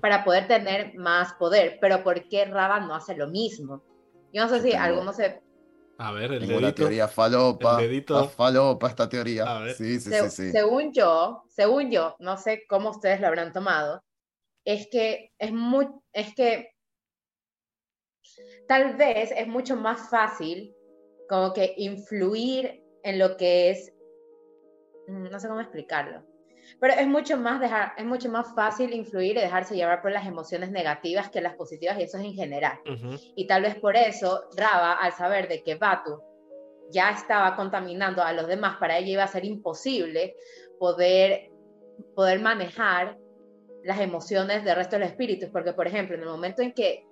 para 0.00 0.24
poder 0.24 0.46
tener 0.48 0.94
más 0.96 1.34
poder, 1.34 1.78
pero 1.80 2.02
¿por 2.02 2.26
qué 2.28 2.44
Raba 2.46 2.80
no 2.80 2.94
hace 2.94 3.14
lo 3.16 3.26
mismo? 3.28 3.82
Yo 4.32 4.42
no 4.42 4.48
sé 4.48 4.60
si 4.62 4.72
algunos 4.74 5.16
se... 5.16 5.40
A 6.00 6.12
ver, 6.12 6.32
el 6.32 6.40
Tengo 6.40 6.54
la 6.54 6.68
dedito. 6.68 6.82
teoría 6.82 7.08
falopa. 7.08 7.80
El 7.82 7.88
dedito. 7.88 8.28
Falopa 8.28 8.88
esta 8.88 9.08
teoría. 9.08 9.44
A 9.44 9.60
ver. 9.62 9.74
Sí, 9.74 9.98
sí, 9.98 10.10
se- 10.10 10.30
sí, 10.30 10.44
sí. 10.44 10.52
Según 10.52 10.92
yo, 10.92 11.42
según 11.48 11.90
yo, 11.90 12.14
no 12.20 12.36
sé 12.38 12.62
cómo 12.68 12.90
ustedes 12.90 13.20
lo 13.20 13.26
habrán 13.26 13.52
tomado, 13.52 14.02
es 14.64 14.86
que 14.90 15.32
es 15.38 15.52
muy, 15.52 15.88
es 16.12 16.34
que 16.34 16.70
tal 18.68 18.96
vez 18.96 19.32
es 19.36 19.48
mucho 19.48 19.76
más 19.76 20.08
fácil 20.08 20.72
como 21.28 21.52
que 21.52 21.74
influir 21.76 22.82
en 23.02 23.18
lo 23.18 23.36
que 23.36 23.70
es, 23.70 23.92
no 25.08 25.38
sé 25.40 25.48
cómo 25.48 25.60
explicarlo, 25.60 26.22
pero 26.80 26.94
es 26.94 27.06
mucho 27.06 27.36
más 27.36 27.60
dejar, 27.60 27.92
es 27.96 28.04
mucho 28.04 28.28
más 28.28 28.54
fácil 28.54 28.92
influir 28.92 29.36
y 29.36 29.40
dejarse 29.40 29.76
llevar 29.76 30.02
por 30.02 30.12
las 30.12 30.26
emociones 30.26 30.70
negativas 30.70 31.30
que 31.30 31.40
las 31.40 31.54
positivas 31.54 31.98
y 31.98 32.02
eso 32.02 32.18
es 32.18 32.24
en 32.24 32.34
general. 32.34 32.78
Y 33.36 33.46
tal 33.46 33.62
vez 33.62 33.76
por 33.76 33.96
eso 33.96 34.44
Raba, 34.56 34.94
al 34.94 35.12
saber 35.12 35.48
de 35.48 35.62
que 35.62 35.76
Batu 35.76 36.20
ya 36.90 37.10
estaba 37.10 37.56
contaminando 37.56 38.22
a 38.22 38.32
los 38.32 38.46
demás, 38.46 38.76
para 38.78 38.98
ella 38.98 39.12
iba 39.12 39.24
a 39.24 39.28
ser 39.28 39.44
imposible 39.44 40.34
poder, 40.78 41.50
poder 42.14 42.40
manejar 42.40 43.18
las 43.84 44.00
emociones 44.00 44.64
del 44.64 44.76
resto 44.76 44.96
de 44.96 45.00
los 45.00 45.10
espíritus, 45.10 45.50
porque 45.50 45.72
por 45.72 45.86
ejemplo, 45.86 46.16
en 46.16 46.22
el 46.22 46.28
momento 46.28 46.62
en 46.62 46.72
que 46.72 47.04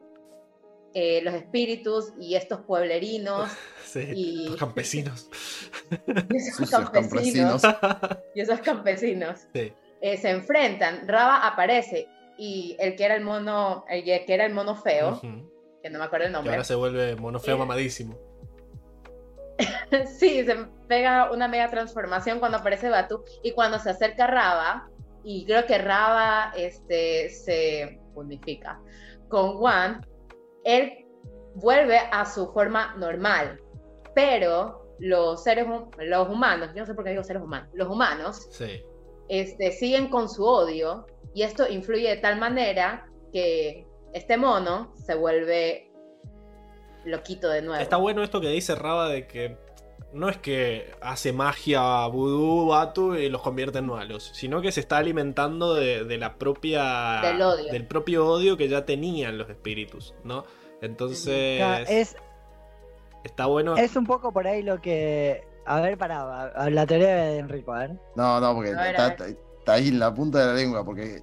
eh, 0.99 1.21
los 1.23 1.35
espíritus 1.35 2.15
y 2.19 2.37
estos 2.37 2.61
pueblerinos 2.63 3.51
Sí, 3.85 4.01
Y- 4.15 4.49
los 4.49 4.57
campesinos. 4.57 5.29
y 6.31 6.37
esos 6.37 6.57
Sucios 6.57 6.91
campesinos, 6.91 7.61
campesinos. 7.63 8.19
y 8.35 8.41
esos 8.41 8.61
campesinos 8.61 9.41
Sí. 9.55 9.73
eh, 10.01 10.17
se 10.17 10.31
enfrentan, 10.31 11.07
Raba 11.07 11.47
aparece 11.47 12.09
y 12.39 12.77
el 12.81 12.97
que 12.97 13.05
era 13.05 13.15
el 13.17 13.23
mono, 13.25 13.85
el 13.91 14.05
que 14.05 14.25
era 14.29 14.47
el 14.47 14.55
mono 14.55 14.75
feo, 14.75 15.21
que 15.83 15.91
no 15.91 15.99
me 15.99 16.05
acuerdo 16.07 16.27
el 16.27 16.33
Que 16.33 16.37
nombre, 16.37 16.53
ahora 16.55 16.65
se 16.65 16.75
vuelve 16.75 17.15
mono 17.17 17.39
feo 17.41 17.57
Eh, 17.57 17.59
mamadísimo. 17.59 18.19
Sí, 20.19 20.45
se 20.45 20.57
pega 20.89 21.31
una 21.31 21.49
mega 21.49 21.69
transformación 21.71 22.39
cuando 22.39 22.59
aparece 22.59 22.89
Batu 22.89 23.23
y 23.43 23.53
cuando 23.53 23.79
se 23.79 23.91
acerca 23.91 24.25
a 24.25 24.29
Raba, 24.29 24.91
y 25.25 25.45
creo 25.47 25.67
que 25.67 25.79
Raba 25.79 26.53
este, 26.57 27.31
se 27.31 28.01
unifica 28.15 28.81
con 29.29 29.57
Juan, 29.59 30.07
él 30.67 31.07
vuelve 31.55 31.97
a 31.99 32.27
su 32.27 32.53
forma 32.53 32.95
normal, 32.97 33.61
pero 34.15 34.95
los 34.99 35.43
seres, 35.43 35.67
los 35.99 36.29
humanos, 36.29 36.71
yo 36.75 36.81
no 36.81 36.87
sé 36.87 36.95
por 36.95 37.05
qué 37.05 37.11
digo 37.11 37.23
seres 37.23 37.43
humanos, 37.43 37.71
los 37.75 37.89
humanos 37.89 38.47
Sí. 38.51 38.83
este, 39.29 39.71
siguen 39.73 40.09
con 40.09 40.29
su 40.29 40.45
odio 40.45 41.07
y 41.35 41.43
esto 41.43 41.69
influye 41.69 42.09
de 42.09 42.17
tal 42.17 42.39
manera 42.39 43.09
que 43.33 43.87
este 44.13 44.37
mono 44.37 44.93
se 44.97 45.15
vuelve 45.15 45.91
loquito 47.05 47.49
de 47.49 47.63
nuevo. 47.63 47.81
Está 47.83 47.97
bueno 47.99 48.23
esto 48.23 48.41
que 48.41 48.49
dice 48.49 48.75
Raba 48.75 49.09
de 49.09 49.27
que 49.27 49.57
no 50.13 50.29
es 50.29 50.39
que 50.39 50.93
hace 51.01 51.33
magia 51.33 52.07
vudú, 52.07 52.69
Batu 52.69 53.15
y 53.15 53.29
los 53.29 53.43
convierte 53.43 53.79
en 53.79 53.87
malos, 53.87 54.31
sino 54.35 54.61
que 54.61 54.73
se 54.73 54.81
está 54.81 54.99
alimentando 54.99 55.75
de, 55.75 56.05
de 56.05 56.19
la 56.19 56.37
propia. 56.37 57.21
Del 57.23 57.43
odio. 57.43 57.73
del 57.73 57.87
propio 57.87 58.27
odio 58.27 58.57
que 58.57 58.69
ya 58.69 58.85
tenían 58.87 59.39
los 59.39 59.49
espíritus, 59.51 60.15
¿no? 60.25 60.45
Entonces. 60.81 61.63
Es, 61.89 62.17
está 63.25 63.47
bueno. 63.47 63.77
es 63.77 63.97
un 63.97 64.07
poco 64.07 64.33
por 64.33 64.47
ahí 64.47 64.63
lo 64.63 64.81
que. 64.81 65.45
A 65.67 65.81
ver, 65.81 65.99
pará, 65.99 66.71
la 66.71 66.87
teoría 66.87 67.17
de 67.17 67.39
Enrico, 67.39 67.73
a 67.73 67.81
ver. 67.81 67.91
No, 68.15 68.41
no, 68.41 68.55
porque 68.55 68.73
ver, 68.73 68.95
está, 68.95 69.27
está 69.27 69.73
ahí 69.73 69.89
en 69.89 69.99
la 69.99 70.15
punta 70.15 70.39
de 70.39 70.47
la 70.47 70.53
lengua, 70.55 70.85
porque 70.85 71.21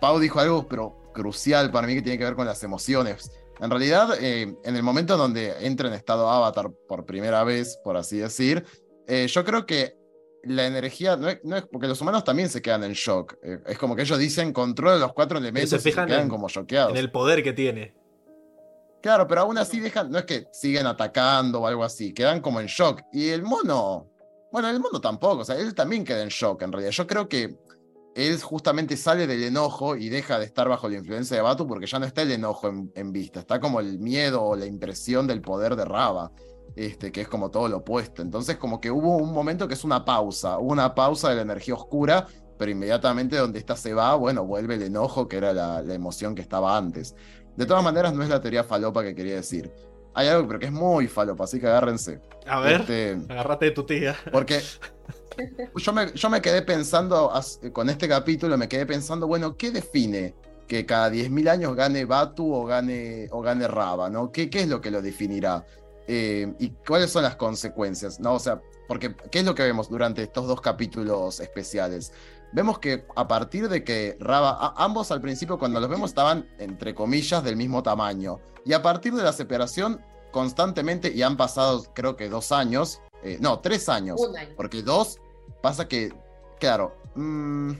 Pau 0.00 0.18
dijo 0.18 0.40
algo, 0.40 0.66
pero 0.66 0.96
crucial 1.12 1.70
para 1.70 1.86
mí 1.86 1.94
que 1.94 2.02
tiene 2.02 2.18
que 2.18 2.24
ver 2.24 2.34
con 2.34 2.46
las 2.46 2.62
emociones. 2.64 3.30
En 3.62 3.70
realidad, 3.70 4.10
eh, 4.20 4.54
en 4.64 4.76
el 4.76 4.82
momento 4.82 5.16
donde 5.16 5.54
entra 5.66 5.88
en 5.88 5.94
estado 5.94 6.28
avatar 6.28 6.70
por 6.88 7.06
primera 7.06 7.44
vez, 7.44 7.78
por 7.84 7.96
así 7.96 8.18
decir, 8.18 8.64
eh, 9.06 9.26
yo 9.28 9.44
creo 9.44 9.64
que 9.64 9.96
la 10.44 10.66
energía, 10.66 11.16
no 11.16 11.28
es, 11.28 11.38
no 11.44 11.56
es- 11.56 11.64
porque 11.70 11.86
los 11.86 12.00
humanos 12.00 12.24
también 12.24 12.48
se 12.48 12.60
quedan 12.60 12.82
en 12.82 12.92
shock. 12.92 13.34
Eh, 13.42 13.58
es 13.66 13.78
como 13.78 13.94
que 13.94 14.02
ellos 14.02 14.18
dicen 14.18 14.52
controla 14.52 14.96
los 14.96 15.12
cuatro 15.12 15.38
elementos 15.38 15.72
y 15.72 15.76
se 15.78 15.90
fijan 15.90 16.08
quedan 16.08 16.22
en- 16.22 16.28
como 16.28 16.48
choqueados. 16.48 16.90
En 16.90 16.96
el 16.98 17.12
poder 17.12 17.42
que 17.44 17.52
tiene. 17.52 17.94
Claro, 19.00 19.26
pero 19.26 19.42
aún 19.42 19.58
así 19.58 19.80
dejan, 19.80 20.10
no 20.10 20.18
es 20.18 20.24
que 20.24 20.46
siguen 20.52 20.86
atacando 20.86 21.60
o 21.60 21.66
algo 21.66 21.82
así, 21.84 22.12
quedan 22.12 22.40
como 22.40 22.60
en 22.60 22.66
shock. 22.66 23.00
Y 23.12 23.28
el 23.30 23.42
mono, 23.42 24.08
bueno, 24.52 24.68
el 24.68 24.78
mono 24.80 25.00
tampoco, 25.00 25.42
o 25.42 25.44
sea, 25.44 25.56
él 25.56 25.74
también 25.74 26.04
queda 26.04 26.22
en 26.22 26.28
shock 26.28 26.62
en 26.62 26.72
realidad. 26.72 26.92
Yo 26.92 27.06
creo 27.06 27.28
que 27.28 27.56
él 28.14 28.40
justamente 28.40 28.96
sale 28.96 29.26
del 29.26 29.42
enojo 29.42 29.96
y 29.96 30.08
deja 30.08 30.38
de 30.38 30.44
estar 30.44 30.68
bajo 30.68 30.88
la 30.88 30.96
influencia 30.98 31.36
de 31.36 31.42
Batu 31.42 31.66
porque 31.66 31.86
ya 31.86 31.98
no 31.98 32.06
está 32.06 32.22
el 32.22 32.32
enojo 32.32 32.68
en, 32.68 32.92
en 32.94 33.12
vista, 33.12 33.40
está 33.40 33.60
como 33.60 33.80
el 33.80 33.98
miedo 33.98 34.42
o 34.42 34.56
la 34.56 34.66
impresión 34.66 35.26
del 35.26 35.40
poder 35.40 35.76
de 35.76 35.84
Raba, 35.84 36.30
este, 36.76 37.10
que 37.12 37.22
es 37.22 37.28
como 37.28 37.50
todo 37.50 37.68
lo 37.68 37.78
opuesto. 37.78 38.22
Entonces 38.22 38.56
como 38.56 38.80
que 38.80 38.90
hubo 38.90 39.16
un 39.16 39.32
momento 39.32 39.66
que 39.68 39.74
es 39.74 39.84
una 39.84 40.04
pausa, 40.04 40.58
hubo 40.58 40.72
una 40.72 40.94
pausa 40.94 41.30
de 41.30 41.36
la 41.36 41.42
energía 41.42 41.74
oscura, 41.74 42.26
pero 42.58 42.70
inmediatamente 42.70 43.36
donde 43.36 43.58
esta 43.58 43.76
se 43.76 43.92
va, 43.94 44.14
bueno, 44.14 44.44
vuelve 44.44 44.74
el 44.76 44.82
enojo, 44.82 45.26
que 45.26 45.36
era 45.38 45.52
la, 45.52 45.82
la 45.82 45.94
emoción 45.94 46.34
que 46.34 46.42
estaba 46.42 46.76
antes. 46.76 47.14
De 47.56 47.66
todas 47.66 47.82
maneras, 47.82 48.14
no 48.14 48.22
es 48.22 48.28
la 48.28 48.40
teoría 48.40 48.62
falopa 48.64 49.02
que 49.02 49.14
quería 49.14 49.34
decir. 49.34 49.72
Hay 50.14 50.28
algo 50.28 50.46
pero 50.46 50.58
que 50.60 50.66
es 50.66 50.72
muy 50.72 51.08
falopa, 51.08 51.44
así 51.44 51.58
que 51.58 51.66
agárrense. 51.66 52.20
A 52.46 52.60
ver, 52.60 52.82
Este, 52.82 53.18
agárrate 53.28 53.64
de 53.66 53.70
tu 53.72 53.84
tía. 53.84 54.14
porque 54.30 54.60
yo 55.76 55.92
me, 55.92 56.12
yo 56.12 56.30
me 56.30 56.40
quedé 56.40 56.62
pensando, 56.62 57.32
con 57.72 57.88
este 57.90 58.08
capítulo, 58.08 58.56
me 58.58 58.68
quedé 58.68 58.86
pensando, 58.86 59.26
bueno, 59.26 59.56
¿qué 59.56 59.70
define 59.70 60.34
que 60.66 60.86
cada 60.86 61.10
10.000 61.10 61.48
años 61.48 61.74
gane 61.76 62.04
Batu 62.04 62.52
o 62.54 62.64
gane, 62.64 63.28
o 63.30 63.40
gane 63.42 63.66
Raba? 63.68 64.08
¿no? 64.10 64.30
¿Qué, 64.32 64.48
¿Qué 64.50 64.60
es 64.62 64.68
lo 64.68 64.80
que 64.80 64.90
lo 64.90 65.02
definirá? 65.02 65.64
Eh, 66.08 66.52
¿Y 66.58 66.70
cuáles 66.86 67.10
son 67.10 67.22
las 67.22 67.36
consecuencias? 67.36 68.20
¿no? 68.20 68.34
O 68.34 68.38
sea, 68.38 68.60
porque, 68.88 69.14
¿qué 69.30 69.40
es 69.40 69.44
lo 69.44 69.54
que 69.54 69.62
vemos 69.62 69.88
durante 69.88 70.22
estos 70.22 70.46
dos 70.46 70.60
capítulos 70.60 71.40
especiales? 71.40 72.12
Vemos 72.54 72.78
que 72.78 73.06
a 73.16 73.26
partir 73.26 73.68
de 73.68 73.82
que 73.82 74.16
Raba, 74.20 74.50
a- 74.50 74.74
ambos 74.84 75.10
al 75.10 75.20
principio 75.22 75.58
cuando 75.58 75.80
los 75.80 75.88
vemos 75.88 76.10
estaban, 76.10 76.46
entre 76.58 76.94
comillas, 76.94 77.42
del 77.42 77.56
mismo 77.56 77.82
tamaño. 77.82 78.40
Y 78.64 78.74
a 78.74 78.82
partir 78.82 79.14
de 79.14 79.22
la 79.22 79.32
separación, 79.32 80.00
constantemente, 80.32 81.12
y 81.12 81.22
han 81.22 81.36
pasado 81.36 81.84
creo 81.94 82.16
que 82.16 82.28
dos 82.28 82.52
años, 82.52 83.00
eh, 83.22 83.38
no, 83.40 83.60
tres 83.60 83.88
años, 83.88 84.20
año. 84.36 84.48
porque 84.56 84.82
dos, 84.82 85.18
pasa 85.62 85.88
que, 85.88 86.12
claro, 86.60 86.94
mm, 87.14 87.72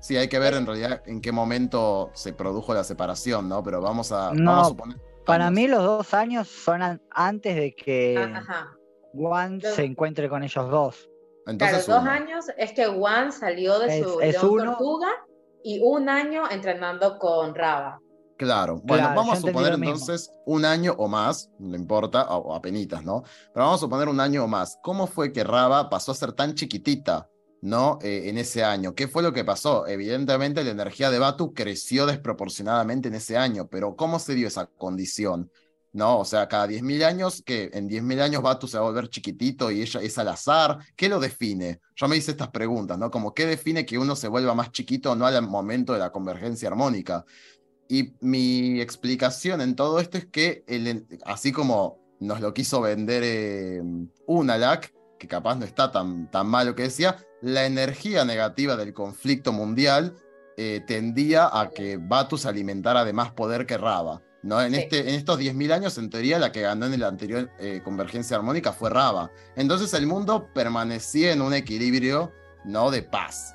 sí, 0.00 0.16
hay 0.16 0.28
que 0.28 0.38
ver 0.38 0.54
en 0.54 0.66
realidad 0.66 1.02
en 1.06 1.20
qué 1.20 1.30
momento 1.30 2.10
se 2.14 2.32
produjo 2.32 2.74
la 2.74 2.82
separación, 2.84 3.48
¿no? 3.48 3.62
Pero 3.62 3.80
vamos 3.80 4.10
a, 4.12 4.32
No, 4.34 4.50
vamos 4.52 4.66
a 4.66 4.68
suponer. 4.70 4.96
Para 5.24 5.50
mí 5.50 5.68
los 5.68 5.82
dos 5.84 6.14
años 6.14 6.48
son 6.48 6.82
an- 6.82 7.02
antes 7.10 7.54
de 7.54 7.74
que 7.74 8.16
Ajá. 8.34 8.72
Juan 9.12 9.60
Yo- 9.60 9.70
se 9.72 9.84
encuentre 9.84 10.28
con 10.28 10.42
ellos 10.42 10.70
dos. 10.70 11.10
Entonces, 11.46 11.84
claro, 11.84 12.00
dos 12.00 12.02
uno. 12.02 12.10
años 12.10 12.46
es 12.56 12.72
que 12.72 12.86
Juan 12.86 13.30
salió 13.32 13.78
de 13.78 13.98
Es- 13.98 14.04
su 14.06 14.20
es 14.20 14.42
uno. 14.42 14.64
Tortuga 14.76 15.08
y 15.62 15.80
un 15.82 16.08
año 16.08 16.42
entrenando 16.50 17.18
con 17.18 17.54
Raba. 17.54 18.00
Claro, 18.38 18.80
bueno, 18.84 19.04
Claro, 19.04 19.20
vamos 19.20 19.38
a 19.38 19.40
suponer 19.40 19.74
entonces 19.74 20.32
un 20.46 20.64
año 20.64 20.94
o 20.96 21.08
más, 21.08 21.50
no 21.58 21.76
importa, 21.76 22.24
o, 22.28 22.52
o 22.52 22.54
apenitas, 22.54 23.04
¿no? 23.04 23.24
Pero 23.52 23.66
vamos 23.66 23.80
a 23.80 23.84
suponer 23.84 24.08
un 24.08 24.20
año 24.20 24.44
o 24.44 24.48
más. 24.48 24.78
¿Cómo 24.82 25.08
fue 25.08 25.32
que 25.32 25.42
Raba 25.42 25.90
pasó 25.90 26.12
a 26.12 26.14
ser 26.14 26.32
tan 26.32 26.54
chiquitita, 26.54 27.28
¿no? 27.60 27.98
Eh, 28.02 28.28
en 28.28 28.38
ese 28.38 28.62
año. 28.62 28.94
¿Qué 28.94 29.08
fue 29.08 29.22
lo 29.22 29.32
que 29.32 29.44
pasó? 29.44 29.86
Evidentemente 29.86 30.62
la 30.62 30.70
energía 30.70 31.10
de 31.10 31.18
Batu 31.18 31.52
creció 31.52 32.06
desproporcionadamente 32.06 33.08
en 33.08 33.14
ese 33.14 33.36
año, 33.36 33.68
pero 33.68 33.96
¿cómo 33.96 34.18
se 34.18 34.34
dio 34.34 34.46
esa 34.48 34.66
condición? 34.66 35.50
¿No? 35.92 36.18
O 36.20 36.24
sea, 36.24 36.46
cada 36.48 36.68
10.000 36.68 37.02
años, 37.02 37.42
que 37.44 37.70
en 37.72 37.88
10.000 37.88 38.20
años 38.20 38.42
Batu 38.42 38.68
se 38.68 38.78
va 38.78 38.84
a 38.84 38.88
volver 38.88 39.08
chiquitito 39.08 39.70
y 39.70 39.80
ella 39.82 40.00
es 40.00 40.18
al 40.18 40.28
azar. 40.28 40.78
¿Qué 40.94 41.08
lo 41.08 41.18
define? 41.18 41.80
Yo 41.96 42.06
me 42.06 42.16
hice 42.16 42.30
estas 42.30 42.50
preguntas, 42.50 42.98
¿no? 42.98 43.10
Como, 43.10 43.34
¿qué 43.34 43.46
define 43.46 43.84
que 43.86 43.98
uno 43.98 44.14
se 44.14 44.28
vuelva 44.28 44.54
más 44.54 44.70
chiquito 44.70 45.12
o 45.12 45.16
no 45.16 45.26
al 45.26 45.42
momento 45.48 45.94
de 45.94 45.98
la 45.98 46.12
convergencia 46.12 46.68
armónica? 46.68 47.24
Y 47.88 48.12
mi 48.20 48.80
explicación 48.80 49.60
en 49.60 49.74
todo 49.74 49.98
esto 50.00 50.18
es 50.18 50.26
que, 50.26 50.64
el- 50.66 51.06
así 51.24 51.52
como 51.52 51.98
nos 52.20 52.40
lo 52.40 52.52
quiso 52.52 52.80
vender 52.80 53.22
eh, 53.24 53.82
Unalak, 54.26 54.92
que 55.18 55.26
capaz 55.28 55.56
no 55.56 55.64
está 55.64 55.90
tan, 55.90 56.30
tan 56.30 56.46
malo 56.46 56.74
que 56.74 56.82
decía, 56.84 57.16
la 57.40 57.64
energía 57.66 58.24
negativa 58.24 58.76
del 58.76 58.92
conflicto 58.92 59.52
mundial 59.52 60.14
eh, 60.56 60.82
tendía 60.86 61.48
a 61.52 61.70
que 61.70 61.96
Batu 61.96 62.36
se 62.36 62.48
alimentara 62.48 63.04
de 63.04 63.12
más 63.12 63.32
poder 63.32 63.64
que 63.66 63.78
Raba. 63.78 64.22
¿no? 64.42 64.60
En, 64.62 64.72
Sí. 64.74 64.80
este, 64.80 65.00
en 65.08 65.14
estos 65.16 65.38
10.000 65.38 65.72
años, 65.72 65.98
en 65.98 66.10
teoría, 66.10 66.38
la 66.38 66.52
que 66.52 66.60
ganó 66.62 66.86
en 66.86 66.98
la 67.00 67.08
anterior 67.08 67.50
eh, 67.58 67.80
convergencia 67.84 68.36
armónica 68.36 68.72
fue 68.72 68.90
Raba. 68.90 69.30
Entonces 69.56 69.92
el 69.94 70.06
mundo 70.06 70.48
permanecía 70.52 71.32
en 71.32 71.42
un 71.42 71.54
equilibrio 71.54 72.32
¿no? 72.64 72.90
de 72.90 73.02
paz. 73.02 73.54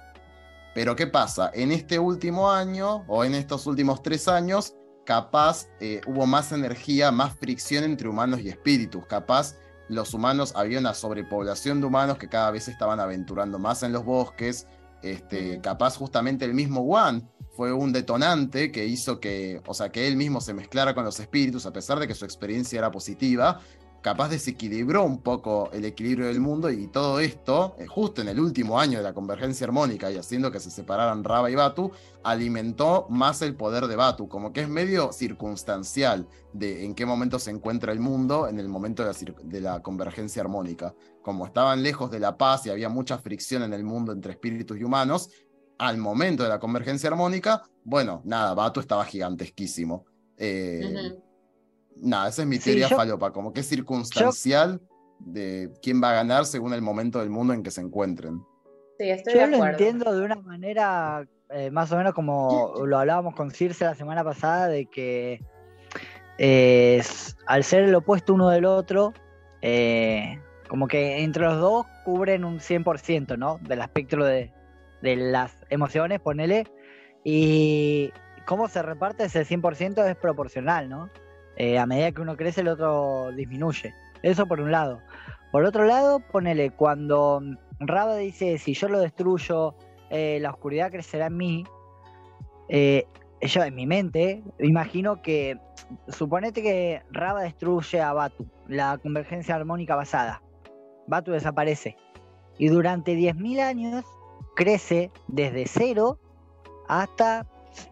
Pero 0.73 0.95
¿qué 0.95 1.07
pasa? 1.07 1.51
En 1.53 1.71
este 1.71 1.99
último 1.99 2.51
año 2.51 3.03
o 3.07 3.23
en 3.23 3.35
estos 3.35 3.67
últimos 3.67 4.01
tres 4.01 4.27
años, 4.27 4.75
capaz 5.05 5.67
eh, 5.79 6.01
hubo 6.07 6.25
más 6.25 6.51
energía, 6.51 7.11
más 7.11 7.35
fricción 7.35 7.83
entre 7.83 8.07
humanos 8.09 8.41
y 8.41 8.49
espíritus. 8.49 9.05
Capaz 9.05 9.55
los 9.89 10.13
humanos, 10.13 10.53
había 10.55 10.79
una 10.79 10.93
sobrepoblación 10.93 11.79
de 11.79 11.87
humanos 11.87 12.17
que 12.17 12.29
cada 12.29 12.51
vez 12.51 12.63
se 12.63 12.71
estaban 12.71 12.99
aventurando 12.99 13.59
más 13.59 13.83
en 13.83 13.91
los 13.91 14.03
bosques. 14.03 14.65
Este. 15.01 15.59
Capaz 15.61 15.97
justamente 15.97 16.45
el 16.45 16.53
mismo 16.53 16.83
Juan 16.85 17.29
fue 17.51 17.73
un 17.73 17.91
detonante 17.91 18.71
que 18.71 18.85
hizo 18.85 19.19
que, 19.19 19.61
o 19.67 19.73
sea, 19.73 19.91
que 19.91 20.07
él 20.07 20.15
mismo 20.15 20.41
se 20.41 20.53
mezclara 20.53 20.95
con 20.95 21.03
los 21.03 21.19
espíritus, 21.19 21.65
a 21.65 21.73
pesar 21.73 21.99
de 21.99 22.07
que 22.07 22.15
su 22.15 22.25
experiencia 22.25 22.79
era 22.79 22.89
positiva, 22.89 23.59
capaz 24.03 24.29
desequilibró 24.29 25.05
un 25.05 25.21
poco 25.21 25.71
el 25.71 25.85
equilibrio 25.85 26.27
del 26.27 26.41
mundo 26.41 26.69
y 26.69 26.87
todo 26.87 27.21
esto, 27.21 27.75
eh, 27.79 27.87
justo 27.87 28.21
en 28.21 28.27
el 28.27 28.39
último 28.39 28.77
año 28.77 28.97
de 28.97 29.03
la 29.03 29.13
convergencia 29.13 29.65
armónica 29.65 30.11
y 30.11 30.17
haciendo 30.17 30.51
que 30.51 30.59
se 30.59 30.69
separaran 30.69 31.23
Raba 31.23 31.49
y 31.49 31.55
Batu, 31.55 31.89
alimentó 32.21 33.07
más 33.09 33.41
el 33.41 33.55
poder 33.55 33.87
de 33.87 33.95
Batu, 33.95 34.27
como 34.27 34.51
que 34.51 34.61
es 34.61 34.69
medio 34.69 35.13
circunstancial 35.13 36.27
de 36.51 36.83
en 36.83 36.95
qué 36.95 37.05
momento 37.05 37.39
se 37.39 37.51
encuentra 37.51 37.93
el 37.93 38.01
mundo 38.01 38.49
en 38.49 38.59
el 38.59 38.67
momento 38.67 39.03
de 39.03 39.13
la, 39.13 39.33
de 39.41 39.61
la 39.61 39.81
convergencia 39.81 40.41
armónica. 40.41 40.93
Como 41.21 41.45
estaban 41.45 41.81
lejos 41.81 42.11
de 42.11 42.19
la 42.19 42.37
paz 42.37 42.65
y 42.65 42.71
había 42.71 42.89
mucha 42.89 43.17
fricción 43.17 43.63
en 43.63 43.73
el 43.73 43.85
mundo 43.85 44.11
entre 44.11 44.33
espíritus 44.33 44.77
y 44.77 44.83
humanos, 44.83 45.29
al 45.77 45.97
momento 45.97 46.43
de 46.43 46.49
la 46.49 46.59
convergencia 46.59 47.09
armónica, 47.09 47.63
bueno, 47.85 48.21
nada, 48.25 48.53
Batu 48.53 48.81
estaba 48.81 49.05
gigantesquísimo. 49.05 50.05
Eh, 50.37 50.81
Ujú. 50.83 51.32
Nada, 51.95 52.29
esa 52.29 52.41
es 52.43 52.47
mi 52.47 52.57
Sí, 52.57 52.65
teoría 52.71 52.87
yo- 52.89 52.97
falopa, 52.97 53.31
como 53.31 53.53
que 53.53 53.61
es 53.61 53.67
circunstancial 53.69 54.81
de 55.19 55.71
quién 55.81 56.01
va 56.03 56.11
a 56.11 56.13
ganar 56.15 56.45
según 56.45 56.73
el 56.73 56.81
momento 56.81 57.19
del 57.19 57.29
mundo 57.29 57.53
en 57.53 57.63
que 57.63 57.71
se 57.71 57.81
encuentren. 57.81 58.41
Sí, 58.99 59.09
estoy 59.09 59.33
Yo 59.33 59.47
de 59.47 59.57
lo 59.57 59.65
entiendo 59.65 60.13
de 60.15 60.25
una 60.25 60.35
manera 60.35 61.25
eh, 61.49 61.69
más 61.71 61.91
o 61.91 61.97
menos 61.97 62.13
como 62.13 62.73
lo 62.85 62.97
hablábamos 62.97 63.35
con 63.35 63.51
Circe 63.51 63.85
la 63.85 63.95
semana 63.95 64.23
pasada, 64.23 64.67
de 64.67 64.85
que 64.87 65.39
eh, 66.39 66.97
s- 66.99 67.35
al 67.45 67.63
ser 67.63 67.83
el 67.83 67.95
opuesto 67.95 68.33
uno 68.33 68.49
del 68.49 68.65
otro, 68.65 69.13
eh, 69.61 70.39
como 70.67 70.87
que 70.87 71.23
entre 71.23 71.43
los 71.43 71.59
dos 71.59 71.85
cubren 72.03 72.43
un 72.43 72.59
100%, 72.59 73.37
¿no? 73.37 73.59
Del 73.61 73.79
espectro 73.81 74.25
de, 74.25 74.51
de 75.01 75.15
las 75.15 75.55
emociones, 75.69 76.19
ponele. 76.19 76.65
Y 77.23 78.11
cómo 78.45 78.67
se 78.67 78.81
reparte 78.81 79.25
ese 79.25 79.45
100% 79.45 80.03
es 80.09 80.15
proporcional, 80.15 80.89
¿no? 80.89 81.09
Eh, 81.57 81.77
a 81.77 81.85
medida 81.85 82.11
que 82.11 82.21
uno 82.21 82.35
crece, 82.35 82.61
el 82.61 82.67
otro 82.67 83.31
disminuye. 83.35 83.93
Eso 84.21 84.47
por 84.47 84.59
un 84.59 84.71
lado. 84.71 85.01
Por 85.51 85.65
otro 85.65 85.85
lado, 85.85 86.19
ponele, 86.19 86.71
cuando 86.71 87.41
Raba 87.79 88.15
dice, 88.15 88.57
si 88.57 88.73
yo 88.73 88.87
lo 88.89 88.99
destruyo, 88.99 89.75
eh, 90.09 90.39
la 90.41 90.51
oscuridad 90.51 90.91
crecerá 90.91 91.27
en 91.27 91.37
mí, 91.37 91.63
eh, 92.69 93.05
yo 93.41 93.63
en 93.63 93.75
mi 93.75 93.85
mente 93.85 94.41
imagino 94.59 95.21
que, 95.21 95.59
suponete 96.07 96.63
que 96.63 97.03
Raba 97.11 97.41
destruye 97.41 98.01
a 98.01 98.13
Batu, 98.13 98.47
la 98.67 98.97
convergencia 98.97 99.55
armónica 99.55 99.95
basada. 99.95 100.41
Batu 101.07 101.31
desaparece. 101.31 101.97
Y 102.57 102.69
durante 102.69 103.15
10.000 103.15 103.59
años 103.59 104.05
crece 104.55 105.11
desde 105.27 105.65
cero 105.67 106.19
hasta, 106.87 107.47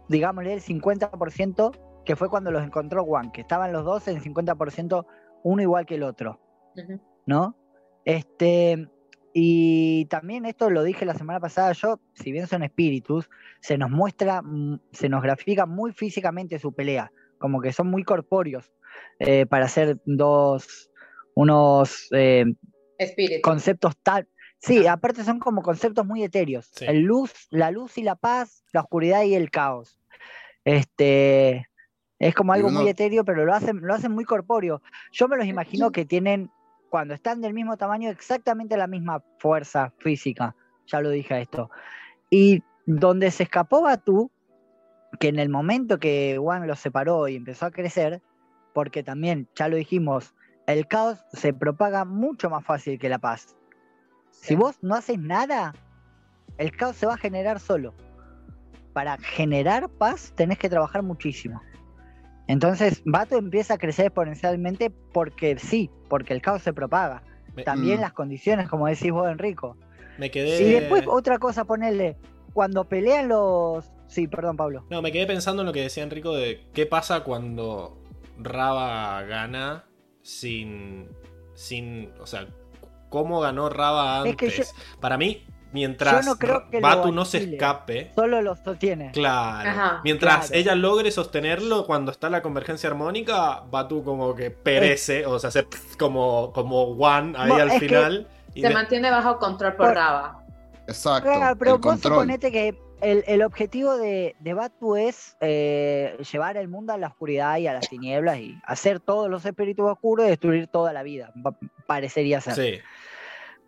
digámosle, 0.07 0.53
el 0.53 0.61
50%, 0.61 1.71
que 2.05 2.15
fue 2.15 2.29
cuando 2.29 2.51
los 2.51 2.63
encontró 2.63 3.05
Juan, 3.05 3.31
que 3.31 3.41
estaban 3.41 3.71
los 3.73 3.85
dos 3.85 4.07
en 4.07 4.19
50%, 4.21 5.05
uno 5.43 5.61
igual 5.61 5.85
que 5.85 5.95
el 5.95 6.03
otro. 6.03 6.39
¿no? 7.25 7.55
Este, 8.05 8.87
y 9.33 10.05
también 10.05 10.45
esto 10.45 10.69
lo 10.69 10.83
dije 10.83 11.05
la 11.05 11.13
semana 11.13 11.39
pasada, 11.39 11.71
yo, 11.73 11.99
si 12.13 12.31
bien 12.31 12.47
son 12.47 12.63
espíritus, 12.63 13.29
se 13.61 13.77
nos 13.77 13.89
muestra, 13.89 14.41
mm, 14.41 14.79
se 14.91 15.09
nos 15.09 15.21
grafica 15.21 15.65
muy 15.65 15.93
físicamente 15.93 16.59
su 16.59 16.73
pelea, 16.73 17.11
como 17.37 17.61
que 17.61 17.73
son 17.73 17.87
muy 17.87 18.03
corpóreos 18.03 18.71
eh, 19.19 19.45
para 19.45 19.65
hacer 19.65 19.99
dos, 20.05 20.91
unos 21.35 22.07
eh, 22.11 22.45
conceptos 23.41 23.95
tal. 24.03 24.27
Sí, 24.59 24.85
aparte 24.85 25.23
son 25.23 25.39
como 25.39 25.63
conceptos 25.63 26.05
muy 26.05 26.23
etéreos. 26.23 26.69
Sí. 26.75 26.85
El 26.87 27.01
luz, 27.01 27.47
la 27.49 27.71
luz 27.71 27.97
y 27.97 28.03
la 28.03 28.15
paz, 28.15 28.63
la 28.73 28.81
oscuridad 28.81 29.23
y 29.23 29.33
el 29.33 29.49
caos. 29.49 29.99
Este 30.65 31.67
es 32.27 32.35
como 32.35 32.53
algo 32.53 32.69
uno- 32.69 32.81
muy 32.81 32.89
etéreo, 32.89 33.25
pero 33.25 33.45
lo 33.45 33.53
hacen, 33.53 33.81
lo 33.81 33.93
hacen 33.93 34.11
muy 34.11 34.25
corpóreo. 34.25 34.81
Yo 35.11 35.27
me 35.27 35.37
los 35.37 35.47
imagino 35.47 35.91
que 35.91 36.05
tienen, 36.05 36.51
cuando 36.89 37.13
están 37.13 37.41
del 37.41 37.53
mismo 37.53 37.77
tamaño, 37.77 38.09
exactamente 38.09 38.77
la 38.77 38.87
misma 38.87 39.23
fuerza 39.39 39.91
física. 39.97 40.55
Ya 40.87 41.01
lo 41.01 41.09
dije 41.09 41.33
a 41.33 41.39
esto. 41.39 41.69
Y 42.29 42.63
donde 42.85 43.31
se 43.31 43.43
escapó 43.43 43.81
Batu, 43.81 44.29
que 45.19 45.27
en 45.29 45.39
el 45.39 45.49
momento 45.49 45.99
que 45.99 46.37
Juan 46.39 46.67
los 46.67 46.79
separó 46.79 47.27
y 47.27 47.35
empezó 47.35 47.65
a 47.65 47.71
crecer, 47.71 48.21
porque 48.73 49.03
también, 49.03 49.47
ya 49.55 49.67
lo 49.67 49.75
dijimos, 49.77 50.33
el 50.67 50.87
caos 50.87 51.25
se 51.33 51.53
propaga 51.53 52.05
mucho 52.05 52.49
más 52.49 52.63
fácil 52.63 52.99
que 52.99 53.09
la 53.09 53.19
paz. 53.19 53.55
Si 54.29 54.55
vos 54.55 54.77
no 54.81 54.95
haces 54.95 55.19
nada, 55.19 55.73
el 56.57 56.75
caos 56.75 56.95
se 56.95 57.05
va 57.05 57.15
a 57.15 57.17
generar 57.17 57.59
solo. 57.59 57.93
para 58.93 59.17
generar 59.17 59.87
paz 59.87 60.33
tenés 60.35 60.57
que 60.57 60.67
trabajar 60.69 61.01
muchísimo. 61.01 61.61
Entonces, 62.51 63.01
Bato 63.05 63.37
empieza 63.37 63.75
a 63.75 63.77
crecer 63.77 64.07
exponencialmente 64.07 64.89
porque 64.89 65.57
sí, 65.57 65.89
porque 66.09 66.33
el 66.33 66.41
caos 66.41 66.61
se 66.61 66.73
propaga. 66.73 67.23
Me- 67.55 67.63
También 67.63 67.99
Mm. 67.99 68.01
las 68.01 68.11
condiciones, 68.13 68.67
como 68.67 68.87
decís 68.87 69.09
vos, 69.11 69.29
Enrico. 69.31 69.77
Me 70.17 70.29
quedé. 70.31 70.61
Y 70.61 70.69
después, 70.73 71.05
otra 71.07 71.39
cosa, 71.39 71.63
ponerle, 71.63 72.17
cuando 72.53 72.83
pelean 72.83 73.29
los. 73.29 73.89
Sí, 74.07 74.27
perdón, 74.27 74.57
Pablo. 74.57 74.85
No, 74.89 75.01
me 75.01 75.13
quedé 75.13 75.25
pensando 75.25 75.61
en 75.61 75.65
lo 75.67 75.71
que 75.71 75.81
decía 75.81 76.03
Enrico 76.03 76.35
de 76.35 76.67
qué 76.73 76.85
pasa 76.85 77.23
cuando 77.23 77.97
Raba 78.37 79.21
gana 79.23 79.85
sin. 80.21 81.07
sin. 81.53 82.11
O 82.19 82.25
sea, 82.27 82.47
¿cómo 83.07 83.39
ganó 83.39 83.69
Raba 83.69 84.27
Es 84.27 84.35
que 84.35 84.47
antes? 84.47 84.73
Para 84.99 85.17
mí, 85.17 85.45
mientras 85.73 86.25
no 86.25 86.37
creo 86.37 86.69
que 86.69 86.77
lo 86.79 86.87
Batu 86.87 87.11
no 87.11 87.25
se 87.25 87.37
escape. 87.53 88.11
Solo 88.15 88.41
los 88.41 88.59
sostiene. 88.59 89.11
Claro. 89.11 89.69
Ajá, 89.69 90.01
Mientras 90.03 90.47
claro. 90.47 90.59
ella 90.59 90.75
logre 90.75 91.11
sostenerlo 91.11 91.85
cuando 91.85 92.11
está 92.11 92.29
la 92.29 92.41
convergencia 92.41 92.89
armónica, 92.89 93.61
Batu 93.69 94.03
como 94.03 94.35
que 94.35 94.51
perece, 94.51 95.25
o 95.25 95.39
sea, 95.39 95.51
se 95.51 95.65
como, 95.97 96.51
como 96.53 96.83
One 96.83 97.33
ahí 97.37 97.49
Bueno, 97.49 97.71
al 97.73 97.79
final. 97.79 98.27
y 98.53 98.61
Se 98.61 98.67
de- 98.67 98.73
mantiene 98.73 99.09
bajo 99.11 99.37
control 99.39 99.75
por 99.75 99.87
Por- 99.87 99.95
Raba. 99.95 100.43
Exacto. 100.87 101.29
Claro, 101.31 101.55
pero 101.57 101.75
el 101.75 101.77
vos 101.77 101.91
control. 101.91 102.13
suponete 102.13 102.51
que 102.51 102.77
el, 103.01 103.23
el 103.25 103.41
objetivo 103.43 103.97
de, 103.97 104.35
de 104.39 104.53
Batu 104.53 104.95
es 104.95 105.35
eh, 105.41 106.15
llevar 106.31 106.57
el 106.57 106.67
mundo 106.67 106.93
a 106.93 106.97
la 106.97 107.07
oscuridad 107.07 107.57
y 107.57 107.65
a 107.67 107.73
las 107.73 107.89
tinieblas 107.89 108.37
y 108.37 108.59
hacer 108.65 108.99
todos 108.99 109.29
los 109.29 109.43
espíritus 109.45 109.89
oscuros 109.89 110.25
y 110.27 110.29
destruir 110.29 110.67
toda 110.67 110.91
la 110.93 111.01
vida. 111.03 111.31
pa- 111.41 111.55
Parecería 111.87 112.41
ser. 112.41 112.53
Sí, 112.53 112.79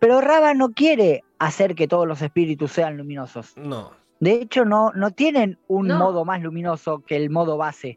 Pero 0.04 0.20
Raba 0.20 0.52
no 0.52 0.72
quiere 0.72 1.24
hacer 1.38 1.74
que 1.74 1.88
todos 1.88 2.06
los 2.06 2.20
espíritus 2.20 2.72
sean 2.72 2.98
luminosos. 2.98 3.56
no. 3.56 3.92
De 4.20 4.32
hecho, 4.34 4.66
no, 4.66 4.90
no 4.94 5.10
tienen 5.12 5.58
un 5.66 5.88
No. 5.88 5.98
modo 5.98 6.24
más 6.26 6.42
luminoso 6.42 7.02
que 7.06 7.16
el 7.16 7.30
modo 7.30 7.56
base. 7.56 7.96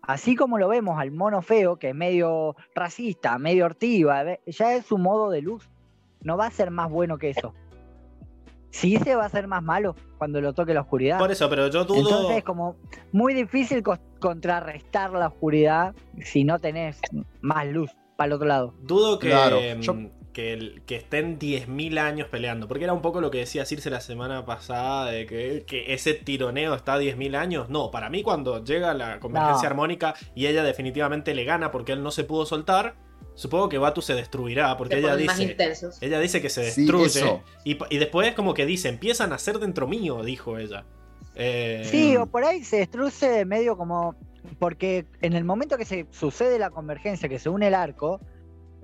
Así 0.00 0.36
como 0.36 0.56
lo 0.58 0.68
vemos 0.68 0.98
al 0.98 1.10
mono 1.10 1.42
feo, 1.42 1.76
que 1.76 1.90
es 1.90 1.94
medio 1.94 2.56
racista, 2.74 3.36
medio 3.38 3.66
ortiva, 3.66 4.24
ya 4.46 4.74
es 4.74 4.86
su 4.86 4.96
modo 4.96 5.28
de 5.30 5.42
luz. 5.42 5.68
No 6.22 6.38
va 6.38 6.46
a 6.46 6.50
ser 6.50 6.70
más 6.70 6.90
bueno 6.90 7.18
que 7.18 7.28
eso. 7.30 7.52
Sí 8.70 8.96
se 8.96 9.14
va 9.14 9.26
a 9.26 9.28
ser 9.28 9.46
más 9.46 9.62
malo 9.62 9.94
cuando 10.16 10.40
lo 10.40 10.54
toque 10.54 10.72
la 10.72 10.80
oscuridad. 10.80 11.18
Por 11.18 11.30
eso, 11.30 11.48
pero 11.50 11.68
yo 11.68 11.84
dudo. 11.84 11.98
Entonces 11.98 12.38
es 12.38 12.44
como 12.44 12.76
muy 13.12 13.34
difícil 13.34 13.82
contrarrestar 14.18 15.12
la 15.12 15.28
oscuridad 15.28 15.94
si 16.22 16.42
no 16.44 16.58
tenés 16.58 17.00
más 17.42 17.66
luz 17.66 17.90
para 18.16 18.28
el 18.28 18.32
otro 18.32 18.48
lado. 18.48 18.74
Dudo 18.82 19.18
que, 19.18 19.28
Claro, 19.28 19.58
mm, 19.60 19.80
yo- 19.80 19.96
que, 20.34 20.52
el- 20.52 20.82
que 20.84 20.96
estén 20.96 21.38
10.000 21.38 21.98
años 21.98 22.28
peleando. 22.28 22.68
Porque 22.68 22.84
era 22.84 22.92
un 22.92 23.00
poco 23.00 23.22
lo 23.22 23.30
que 23.30 23.38
decía 23.38 23.64
Circe 23.64 23.88
la 23.88 24.00
semana 24.02 24.44
pasada 24.44 25.10
de 25.10 25.24
que, 25.24 25.64
que 25.66 25.94
ese 25.94 26.12
tironeo 26.12 26.74
está 26.74 26.94
a 26.94 27.00
10.000 27.00 27.34
años. 27.36 27.70
No, 27.70 27.90
para 27.90 28.10
mí 28.10 28.22
cuando 28.22 28.62
llega 28.62 28.92
la 28.92 29.18
convergencia 29.20 29.68
No. 29.68 29.72
armónica 29.72 30.14
y 30.34 30.46
ella 30.46 30.62
definitivamente 30.62 31.34
le 31.34 31.44
gana 31.44 31.70
porque 31.70 31.92
él 31.92 32.02
no 32.02 32.10
se 32.10 32.24
pudo 32.24 32.44
soltar, 32.44 32.96
supongo 33.34 33.68
que 33.70 33.78
Batu 33.78 34.02
se 34.02 34.14
destruirá. 34.14 34.76
Porque 34.76 34.96
Se 34.96 35.00
ella 35.00 35.16
dice... 35.16 35.56
Ella 36.02 36.20
dice 36.20 36.42
que 36.42 36.50
se 36.50 36.60
destruye. 36.62 37.40
y, 37.64 37.78
y 37.88 37.98
después 37.98 38.34
como 38.34 38.52
que 38.52 38.66
dice, 38.66 38.90
empiezan 38.90 39.32
a 39.32 39.38
ser 39.38 39.58
dentro 39.58 39.86
mío, 39.86 40.22
dijo 40.22 40.58
ella. 40.58 40.84
Eh, 41.36 41.86
Sí, 41.90 42.16
o 42.16 42.26
por 42.26 42.44
ahí 42.44 42.62
se 42.62 42.76
destruye 42.78 43.44
medio 43.44 43.76
como. 43.76 44.14
Porque 44.58 45.06
en 45.22 45.32
el 45.32 45.42
momento 45.44 45.78
que 45.78 45.84
se 45.86 46.06
sucede 46.10 46.58
la 46.58 46.68
convergencia, 46.70 47.28
que 47.30 47.38
se 47.38 47.48
une 47.48 47.68
el 47.68 47.74
arco, 47.74 48.20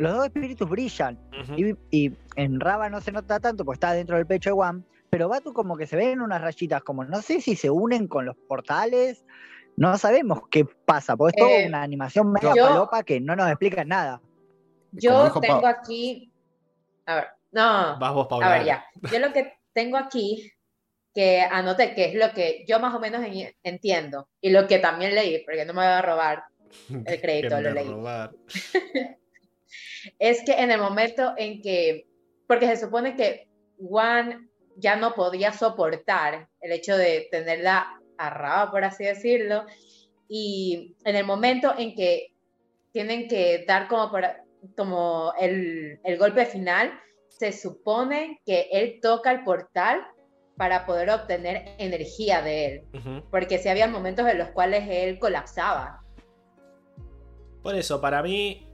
los 0.00 0.14
dos 0.14 0.24
espíritus 0.26 0.68
brillan. 0.68 1.18
Y, 1.56 1.74
y 1.90 2.12
en 2.36 2.58
Raba 2.60 2.88
no 2.88 3.00
se 3.00 3.12
nota 3.12 3.38
tanto, 3.40 3.64
pues 3.64 3.76
está 3.76 3.92
dentro 3.92 4.16
del 4.16 4.26
pecho 4.26 4.50
de 4.50 4.54
Wam. 4.54 4.84
Pero 5.10 5.28
Batu 5.28 5.52
como 5.52 5.76
que 5.76 5.86
se 5.86 5.96
ven 5.96 6.20
unas 6.20 6.40
rayitas, 6.40 6.82
como 6.82 7.04
no 7.04 7.20
sé 7.20 7.40
si 7.40 7.56
se 7.56 7.68
unen 7.70 8.06
con 8.08 8.24
los 8.26 8.36
portales. 8.48 9.24
No 9.76 9.96
sabemos 9.98 10.42
qué 10.50 10.64
pasa, 10.64 11.16
porque 11.16 11.36
es 11.40 11.46
toda 11.46 11.58
Eh, 11.60 11.66
una 11.68 11.82
animación 11.82 12.32
media 12.32 12.54
yo- 12.54 12.64
palopa 12.64 13.02
que 13.02 13.20
no 13.20 13.34
nos 13.36 13.48
explica 13.48 13.84
nada. 13.84 14.20
Yo 14.92 15.32
tengo 15.40 15.60
Pa- 15.62 15.70
aquí. 15.70 16.32
A 17.06 17.14
ver, 17.16 17.26
no. 17.52 17.98
Vas 17.98 18.12
vos, 18.14 18.26
Paula. 18.28 18.46
A 18.46 18.50
ver, 18.58 18.64
ya. 18.66 18.84
Yo 19.12 19.18
lo 19.20 19.32
que 19.32 19.54
tengo 19.72 19.96
aquí, 19.96 20.50
que 21.14 21.40
anoté, 21.40 21.94
que 21.94 22.06
es 22.06 22.14
lo 22.14 22.32
que 22.32 22.64
yo 22.68 22.78
más 22.78 22.94
o 22.94 23.00
menos 23.00 23.22
en- 23.24 23.52
entiendo, 23.62 24.28
y 24.40 24.50
lo 24.50 24.66
que 24.66 24.78
también 24.78 25.14
leí, 25.14 25.42
porque 25.44 25.64
no 25.64 25.72
me 25.72 25.80
voy 25.80 25.86
a 25.86 26.02
robar, 26.02 26.44
el 27.06 27.20
crédito, 27.20 27.56
lo 27.60 27.68
me 27.70 27.74
leí. 27.74 27.88
robar. 27.88 28.30
es 30.18 30.42
que 30.44 30.52
en 30.52 30.70
el 30.70 30.80
momento 30.80 31.34
en 31.36 31.60
que, 31.62 32.06
porque 32.46 32.66
se 32.66 32.76
supone 32.76 33.16
que 33.16 33.48
Juan 33.78 34.48
ya 34.76 34.96
no 34.96 35.14
podía 35.14 35.52
soportar 35.52 36.48
el 36.60 36.72
hecho 36.72 36.96
de 36.96 37.28
tenerla 37.30 38.00
arraba, 38.18 38.70
por 38.70 38.84
así 38.84 39.04
decirlo, 39.04 39.64
y 40.28 40.94
en 41.04 41.16
el 41.16 41.24
momento 41.24 41.74
en 41.76 41.94
que 41.94 42.34
tienen 42.92 43.28
que 43.28 43.64
dar 43.66 43.88
como, 43.88 44.10
por- 44.10 44.24
como 44.76 45.32
el, 45.40 45.98
el 46.04 46.18
golpe 46.18 46.44
final, 46.46 46.92
se 47.28 47.52
supone 47.52 48.40
que 48.44 48.68
él 48.72 48.98
toca 49.00 49.30
el 49.32 49.42
portal 49.44 50.06
para 50.56 50.84
poder 50.84 51.08
obtener 51.08 51.74
energía 51.78 52.42
de 52.42 52.66
él, 52.66 52.82
porque 53.30 53.58
si 53.58 53.70
había 53.70 53.86
momentos 53.88 54.28
en 54.28 54.36
los 54.36 54.48
cuales 54.50 54.84
él 54.90 55.18
colapsaba. 55.18 56.02
Por 57.62 57.74
eso, 57.74 58.00
para 58.00 58.22
mí. 58.22 58.66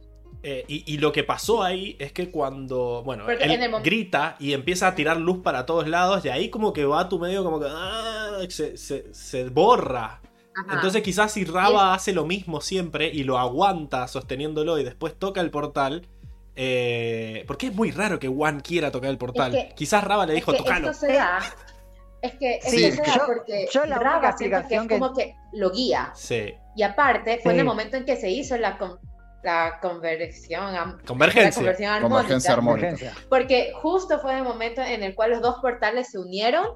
Eh, 0.49 0.65
y, 0.69 0.95
y 0.95 0.99
lo 0.99 1.11
que 1.11 1.25
pasó 1.25 1.63
ahí 1.65 1.97
es 1.99 2.13
que 2.13 2.31
cuando. 2.31 3.03
Bueno, 3.05 3.25
Porque 3.27 3.43
él 3.45 3.71
grita 3.83 4.37
y 4.39 4.53
empieza 4.53 4.87
a 4.87 4.95
tirar 4.95 5.17
luz 5.17 5.39
para 5.43 5.67
todos 5.67 5.89
lados. 5.89 6.25
Y 6.25 6.29
ahí 6.29 6.51
como 6.51 6.73
que 6.73 6.85
va 6.85 7.09
tu 7.09 7.19
medio 7.19 7.43
como 7.43 7.59
que. 7.59 7.67
ah, 7.69 8.39
se, 8.49 8.77
se- 8.77 9.13
se 9.13 9.49
borra. 9.49 10.21
Ajá. 10.55 10.75
Entonces 10.75 11.03
quizás 11.03 11.33
si 11.33 11.45
Raba 11.45 11.93
hace 11.95 12.13
lo 12.13 12.25
mismo 12.25 12.61
siempre 12.61 13.09
y 13.13 13.25
lo 13.25 13.39
aguanta 13.39 14.07
sosteniéndolo 14.09 14.79
y 14.79 14.85
después 14.85 15.19
toca 15.19 15.41
el 15.41 15.51
portal. 15.51 16.07
eh, 16.55 17.45
porque 17.47 17.67
es 17.67 17.75
muy 17.75 17.91
raro 17.91 18.19
que 18.19 18.29
Juan 18.29 18.61
quiera 18.61 18.91
tocar 18.91 19.11
el 19.11 19.19
portal. 19.19 19.53
que- 19.53 19.75
quizás 19.77 20.03
Raba 20.05 20.27
le 20.27 20.33
Es 20.33 20.37
dijo, 20.37 20.53
que 20.53 20.59
tocalo. 20.59 20.91
esto 20.91 21.07
se 21.07 21.13
da. 21.13 21.41
Es 22.23 22.35
que 22.37 22.61
Sí, 22.63 22.91
se 22.93 22.97
da 23.03 23.15
yo- 23.17 23.27
porque 23.27 23.69
yo 23.73 23.85
la 23.85 23.99
Raba 23.99 24.35
que 24.37 24.47
es 24.47 24.63
que- 24.67 24.89
como 24.89 25.13
que 25.13 25.35
lo 25.53 25.71
guía. 25.71 26.13
Sí. 26.15 26.55
Y 26.75 26.83
aparte, 26.83 27.41
fue 27.43 27.53
en 27.53 27.59
el 27.61 27.65
momento 27.67 27.97
en 27.97 28.05
que 28.05 28.17
se 28.17 28.31
hizo 28.31 28.57
la, 28.57 28.79
la 29.47 29.79
conversión, 29.81 30.75
am- 30.75 30.97
la 30.99 31.05
Convergencia. 31.07 31.55
conversión 31.55 31.91
armónica. 31.93 32.09
Convergencia 32.19 32.53
armónica. 32.53 33.13
Porque 33.31 33.71
justo 33.75 34.19
fue 34.19 34.37
el 34.37 34.43
momento 34.43 34.83
en 34.83 35.05
el 35.05 35.15
cual 35.15 35.31
los 35.31 35.41
dos 35.41 35.57
portales 35.63 36.11
se 36.11 36.19
unieron 36.19 36.67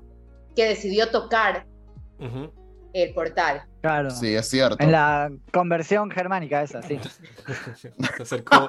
que 0.54 0.66
decidió 0.66 1.10
tocar 1.10 1.66
Ujú. 2.20 2.52
el 2.92 3.12
portal. 3.12 3.62
Claro. 3.82 4.10
Sí, 4.10 4.34
es 4.36 4.48
cierto. 4.48 4.76
En 4.78 4.92
la 4.92 5.32
conversión 5.52 6.10
germánica 6.12 6.62
esa, 6.62 6.80
sí. 6.82 7.00
se 7.76 8.22
acercó. 8.22 8.68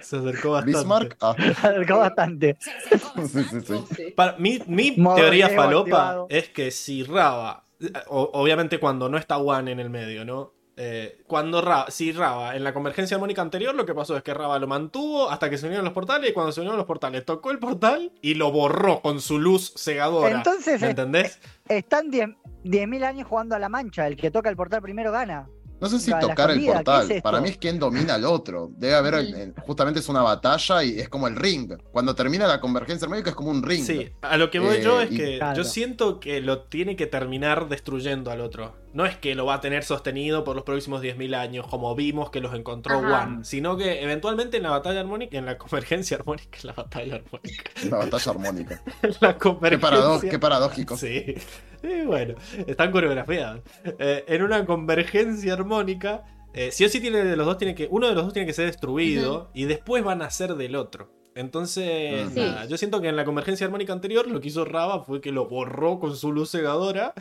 se 0.00 0.16
acercó 0.16 0.52
bastante. 0.52 0.78
Bismarck. 0.78 1.16
Ah, 1.20 1.34
Acercó 1.38 1.98
bastante. 1.98 2.56
sí, 2.60 3.44
sí, 3.44 3.60
sí. 3.94 4.10
Para- 4.16 4.36
mi 4.38 4.62
mi 4.66 4.92
Modo 4.92 5.16
teoría 5.16 5.50
falopa 5.50 5.80
activado. 5.80 6.26
es 6.30 6.48
que 6.48 6.70
si 6.70 7.02
Raba, 7.04 7.66
o- 8.06 8.30
obviamente 8.32 8.80
cuando 8.80 9.10
no 9.10 9.18
está 9.18 9.36
Juan 9.36 9.68
en 9.68 9.80
el 9.80 9.90
medio, 9.90 10.24
¿no? 10.24 10.54
Eh, 10.80 11.22
cuando 11.26 11.60
Raba, 11.60 11.90
si 11.90 12.12
Raba 12.12 12.54
en 12.54 12.62
la 12.62 12.72
convergencia 12.72 13.16
armónica 13.16 13.42
anterior, 13.42 13.74
lo 13.74 13.84
que 13.84 13.94
pasó 13.94 14.16
es 14.16 14.22
que 14.22 14.32
Raba 14.32 14.58
lo 14.60 14.68
mantuvo 14.68 15.28
hasta 15.28 15.50
que 15.50 15.58
se 15.58 15.66
unieron 15.66 15.84
los 15.84 15.92
portales 15.92 16.30
y 16.30 16.32
cuando 16.32 16.52
se 16.52 16.60
unieron 16.60 16.76
los 16.78 16.86
portales 16.86 17.24
tocó 17.24 17.50
el 17.50 17.58
portal 17.58 18.12
y 18.22 18.34
lo 18.34 18.52
borró 18.52 19.00
con 19.02 19.20
su 19.20 19.38
luz 19.40 19.72
cegadora. 19.76 20.30
Entonces, 20.36 20.80
¿Me 20.80 20.86
eh, 20.86 20.90
entendés? 20.90 21.40
Están 21.68 22.10
10 22.10 22.28
10.000 22.64 23.04
años 23.04 23.26
jugando 23.28 23.54
a 23.56 23.58
la 23.58 23.68
mancha. 23.68 24.06
El 24.06 24.16
que 24.16 24.30
toca 24.30 24.48
el 24.48 24.56
portal 24.56 24.80
primero 24.82 25.10
gana. 25.12 25.48
No 25.80 25.88
sé 25.88 26.00
si 26.00 26.10
La- 26.10 26.20
la 26.20 26.28
tocar 26.28 26.50
el 26.50 26.64
portal. 26.66 27.20
Para 27.22 27.40
mí 27.40 27.50
es 27.50 27.56
quien 27.56 27.78
domina 27.78 28.14
al 28.14 28.24
otro. 28.24 28.68
Debe 28.76 28.94
haber, 28.96 29.14
eh, 29.14 29.52
justamente 29.64 30.00
es 30.00 30.08
una 30.08 30.22
batalla 30.22 30.82
y 30.82 30.98
es 30.98 31.08
como 31.08 31.28
el 31.28 31.36
ring. 31.36 31.72
Cuando 31.92 32.16
termina 32.16 32.48
la 32.48 32.58
convergencia 32.60 33.04
armónica 33.06 33.30
es 33.30 33.36
como 33.36 33.50
un 33.50 33.62
ring. 33.62 33.84
Sí, 33.84 34.10
a 34.22 34.36
lo 34.36 34.50
que 34.50 34.58
voy 34.58 34.78
Eh, 34.78 34.82
yo 34.82 35.00
es 35.00 35.12
y- 35.12 35.16
que 35.16 35.38
Claro. 35.38 35.56
yo 35.56 35.62
siento 35.62 36.18
que 36.18 36.40
lo 36.40 36.62
tiene 36.62 36.96
que 36.96 37.06
terminar 37.06 37.68
destruyendo 37.68 38.32
al 38.32 38.40
otro. 38.40 38.74
No 38.94 39.04
es 39.04 39.16
que 39.16 39.34
lo 39.34 39.44
va 39.44 39.54
a 39.54 39.60
tener 39.60 39.84
sostenido 39.84 40.44
por 40.44 40.56
los 40.56 40.64
próximos 40.64 41.02
10.000 41.02 41.34
años, 41.36 41.66
como 41.66 41.94
vimos 41.94 42.30
que 42.30 42.40
los 42.40 42.54
encontró 42.54 42.96
Ajá. 42.98 43.08
Juan, 43.08 43.44
sino 43.44 43.76
que 43.76 44.02
eventualmente 44.02 44.56
en 44.56 44.62
la 44.62 44.70
batalla 44.70 45.00
armónica, 45.00 45.36
en 45.36 45.44
la 45.46 45.58
convergencia 45.58 46.16
armónica, 46.16 46.58
en 46.62 46.66
la 46.68 46.72
batalla 46.72 47.14
armónica, 47.16 47.70
La 47.90 47.96
batalla 47.98 48.30
armónica. 48.30 48.82
en 49.02 49.10
la 49.20 49.32
Qué, 49.34 49.38
convergencia. 49.38 49.90
parado- 49.90 50.20
qué 50.20 50.38
paradójico. 50.38 50.96
Sí. 50.96 51.34
Y 51.82 52.02
bueno, 52.06 52.34
están 52.66 52.90
coreografiadas. 52.90 53.60
Eh, 53.98 54.24
en 54.26 54.42
una 54.42 54.64
convergencia 54.66 55.52
armónica, 55.52 56.24
eh, 56.54 56.72
sí 56.72 56.84
o 56.84 56.88
sí 56.88 56.98
tiene 57.00 57.22
de 57.24 57.36
los 57.36 57.46
dos 57.46 57.58
tiene 57.58 57.74
que. 57.74 57.88
Uno 57.90 58.08
de 58.08 58.14
los 58.14 58.24
dos 58.24 58.32
tiene 58.32 58.46
que 58.46 58.52
ser 58.54 58.66
destruido 58.66 59.50
y 59.54 59.64
después 59.66 60.02
van 60.02 60.22
a 60.22 60.30
ser 60.30 60.54
del 60.56 60.74
otro. 60.76 61.12
Entonces, 61.34 62.30
Sí. 62.34 62.40
nada, 62.40 62.64
yo 62.64 62.76
siento 62.76 63.00
que 63.00 63.08
en 63.08 63.14
la 63.16 63.24
convergencia 63.24 63.64
armónica 63.66 63.92
anterior 63.92 64.26
lo 64.26 64.40
que 64.40 64.48
hizo 64.48 64.64
Raba 64.64 65.04
fue 65.04 65.20
que 65.20 65.30
lo 65.30 65.46
borró 65.46 66.00
con 66.00 66.16
su 66.16 66.32
luz 66.32 66.50
cegadora. 66.50 67.12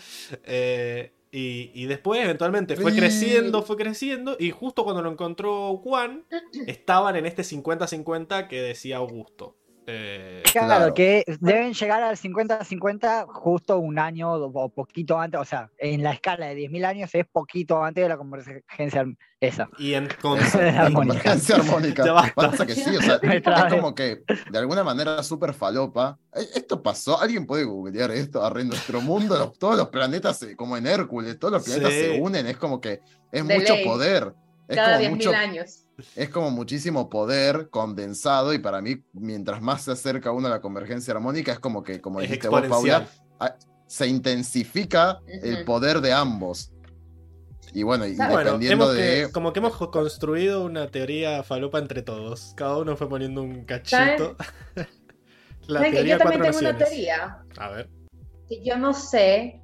eh, 0.44 1.12
y, 1.32 1.72
y 1.74 1.86
después, 1.86 2.22
eventualmente, 2.24 2.76
fue 2.76 2.96
creciendo, 2.96 3.62
fue 3.62 3.76
creciendo. 3.78 4.38
Y 4.40 4.52
justo 4.52 4.84
cuando 4.84 5.02
lo 5.02 5.12
encontró 5.12 5.78
Juan, 5.78 6.26
estaban 6.68 7.16
en 7.16 7.26
este 7.26 7.44
50-50 7.44 8.48
que 8.48 8.62
decía 8.62 8.98
Augusto. 8.98 9.56
Eh, 9.90 10.44
Claro, 10.52 10.68
Claro. 10.68 10.94
que 10.94 11.24
deben 11.40 11.74
llegar 11.74 12.04
al 12.04 12.18
50-50 12.18 13.26
justo 13.28 13.78
un 13.80 13.98
año 14.00 14.34
o 14.34 14.70
poquito 14.70 15.18
antes, 15.20 15.40
o 15.40 15.46
sea, 15.46 15.70
en 15.78 16.04
la 16.04 16.12
escala 16.12 16.48
de 16.48 16.56
10.000 16.56 16.84
años 16.86 17.10
es 17.14 17.26
poquito 17.26 17.84
antes 17.84 18.04
de 18.04 18.10
la 18.10 18.18
convergencia 18.18 19.06
esa. 19.40 19.70
y 19.78 19.94
en 19.94 20.08
convergencia 20.22 20.82
armónica. 21.58 22.04
Ya. 22.06 22.34
Pasa 22.36 22.66
que 22.66 22.74
sí, 22.76 22.96
o 22.96 23.02
sea, 23.02 23.16
es 23.22 23.44
como 23.74 23.94
que 23.96 24.24
de 24.52 24.58
alguna 24.60 24.84
manera 24.84 25.22
súper 25.24 25.54
falopa. 25.54 26.18
Eh, 26.36 26.46
Esto 26.56 26.82
pasó, 26.84 27.20
alguien 27.20 27.46
puede 27.46 27.64
googlear 27.64 28.12
esto, 28.12 28.44
arre, 28.44 28.62
en 28.62 28.70
nuestro 28.70 29.00
mundo, 29.02 29.38
los- 29.38 29.58
todos 29.58 29.78
los 29.78 29.88
planetas, 29.90 30.46
como 30.58 30.76
en 30.76 30.86
Hércules, 30.88 31.40
todos 31.40 31.54
los 31.54 31.64
planetas 31.64 31.94
Sí. 31.94 32.00
se 32.02 32.20
unen, 32.22 32.48
es 32.48 32.58
como 32.58 32.82
que 32.82 33.00
es 33.32 33.48
De 33.48 33.60
mucho 33.60 33.74
ley. 33.76 33.86
poder. 33.86 34.34
Es 34.68 34.76
Cada 34.76 34.98
como 34.98 35.10
10.000 35.10 35.16
mucho, 35.16 35.32
años. 35.32 35.84
Es 36.16 36.30
como 36.30 36.52
muchísimo 36.52 37.10
poder 37.10 37.70
condensado 37.70 38.54
y 38.54 38.60
para 38.60 38.82
mí, 38.82 39.04
mientras 39.14 39.62
más 39.62 39.84
se 39.84 39.92
acerca 39.92 40.32
uno 40.32 40.48
a 40.48 40.52
la 40.52 40.62
convergencia 40.62 41.14
armónica, 41.14 41.52
es 41.52 41.60
como 41.60 41.84
que, 41.84 42.00
como 42.02 42.20
Es 42.22 42.28
dijiste 42.30 42.48
vos. 42.50 42.62
Paula, 42.68 43.08
se 43.88 44.06
intensifica 44.08 45.20
el 45.28 45.64
poder 45.64 46.02
de 46.02 46.12
ambos. 46.14 46.72
Y 47.74 47.84
bueno, 47.84 48.06
y 48.06 48.16
Bueno, 48.16 48.32
Bueno, 48.32 48.44
dependiendo 48.52 48.94
que- 48.94 49.02
de... 49.02 49.32
como 49.32 49.54
que 49.54 49.60
hemos 49.60 49.76
co- 49.76 49.92
construido 49.92 50.64
una 50.64 50.88
teoría 50.90 51.44
falopa 51.44 51.80
entre 51.80 52.02
todos. 52.02 52.54
Cada 52.56 52.78
uno 52.78 52.96
fue 52.96 53.08
poniendo 53.10 53.42
un 53.42 53.64
cachito. 53.66 54.36
La 55.68 55.80
¿Saben 55.80 55.92
que 55.92 55.96
teoría 55.98 56.14
yo 56.14 56.20
también 56.20 56.42
tengo 56.44 56.58
una 56.60 56.72
naciones. 56.74 56.90
teoría 56.90 57.38
A 57.58 57.70
ver. 57.70 57.90
que 58.48 58.64
yo 58.64 58.78
no 58.78 58.94
sé 58.94 59.62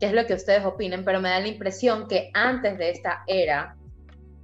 qué 0.00 0.06
es 0.06 0.12
lo 0.12 0.26
que 0.26 0.34
ustedes 0.34 0.64
opinen, 0.64 1.04
pero 1.04 1.20
me 1.20 1.28
da 1.30 1.38
la 1.40 1.46
impresión 1.48 2.08
que 2.08 2.30
antes 2.34 2.76
de 2.76 2.90
esta 2.90 3.22
era 3.28 3.76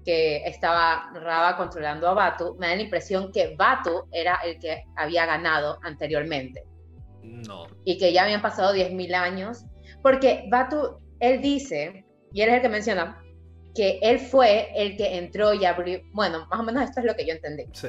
que 0.05 0.39
estaba 0.47 1.11
Raba 1.15 1.57
controlando 1.57 2.09
a 2.09 2.15
Batu, 2.15 2.57
me 2.59 2.69
da 2.69 2.77
la 2.77 2.83
impresión 2.83 3.31
que 3.33 3.55
Batu 3.57 4.05
era 4.13 4.37
el 4.45 4.59
que 4.59 4.85
había 4.97 5.27
ganado 5.27 5.79
anteriormente 5.83 6.65
No. 7.23 7.67
y 7.85 7.99
que 7.99 8.13
ya 8.13 8.23
habían 8.25 8.43
pasado 8.43 8.73
10.000 8.73 9.15
años, 9.15 9.65
porque 10.03 10.47
Batu, 10.51 10.99
él 11.21 11.43
dice, 11.43 12.05
y 12.33 12.41
él 12.41 12.49
es 12.49 12.55
el 12.57 12.63
que 12.63 12.69
menciona, 12.69 13.23
que 13.75 13.99
él 14.03 14.19
fue 14.19 14.71
el 14.75 14.97
que 14.97 15.17
entró 15.19 15.55
y 15.55 15.65
abrió, 15.65 16.01
bueno, 16.13 16.47
más 16.51 16.61
o 16.61 16.63
menos 16.63 16.83
esto 16.83 17.01
es 17.01 17.07
lo 17.07 17.15
que 17.15 17.27
yo 17.27 17.35
entendí, 17.35 17.65
Sí. 17.73 17.89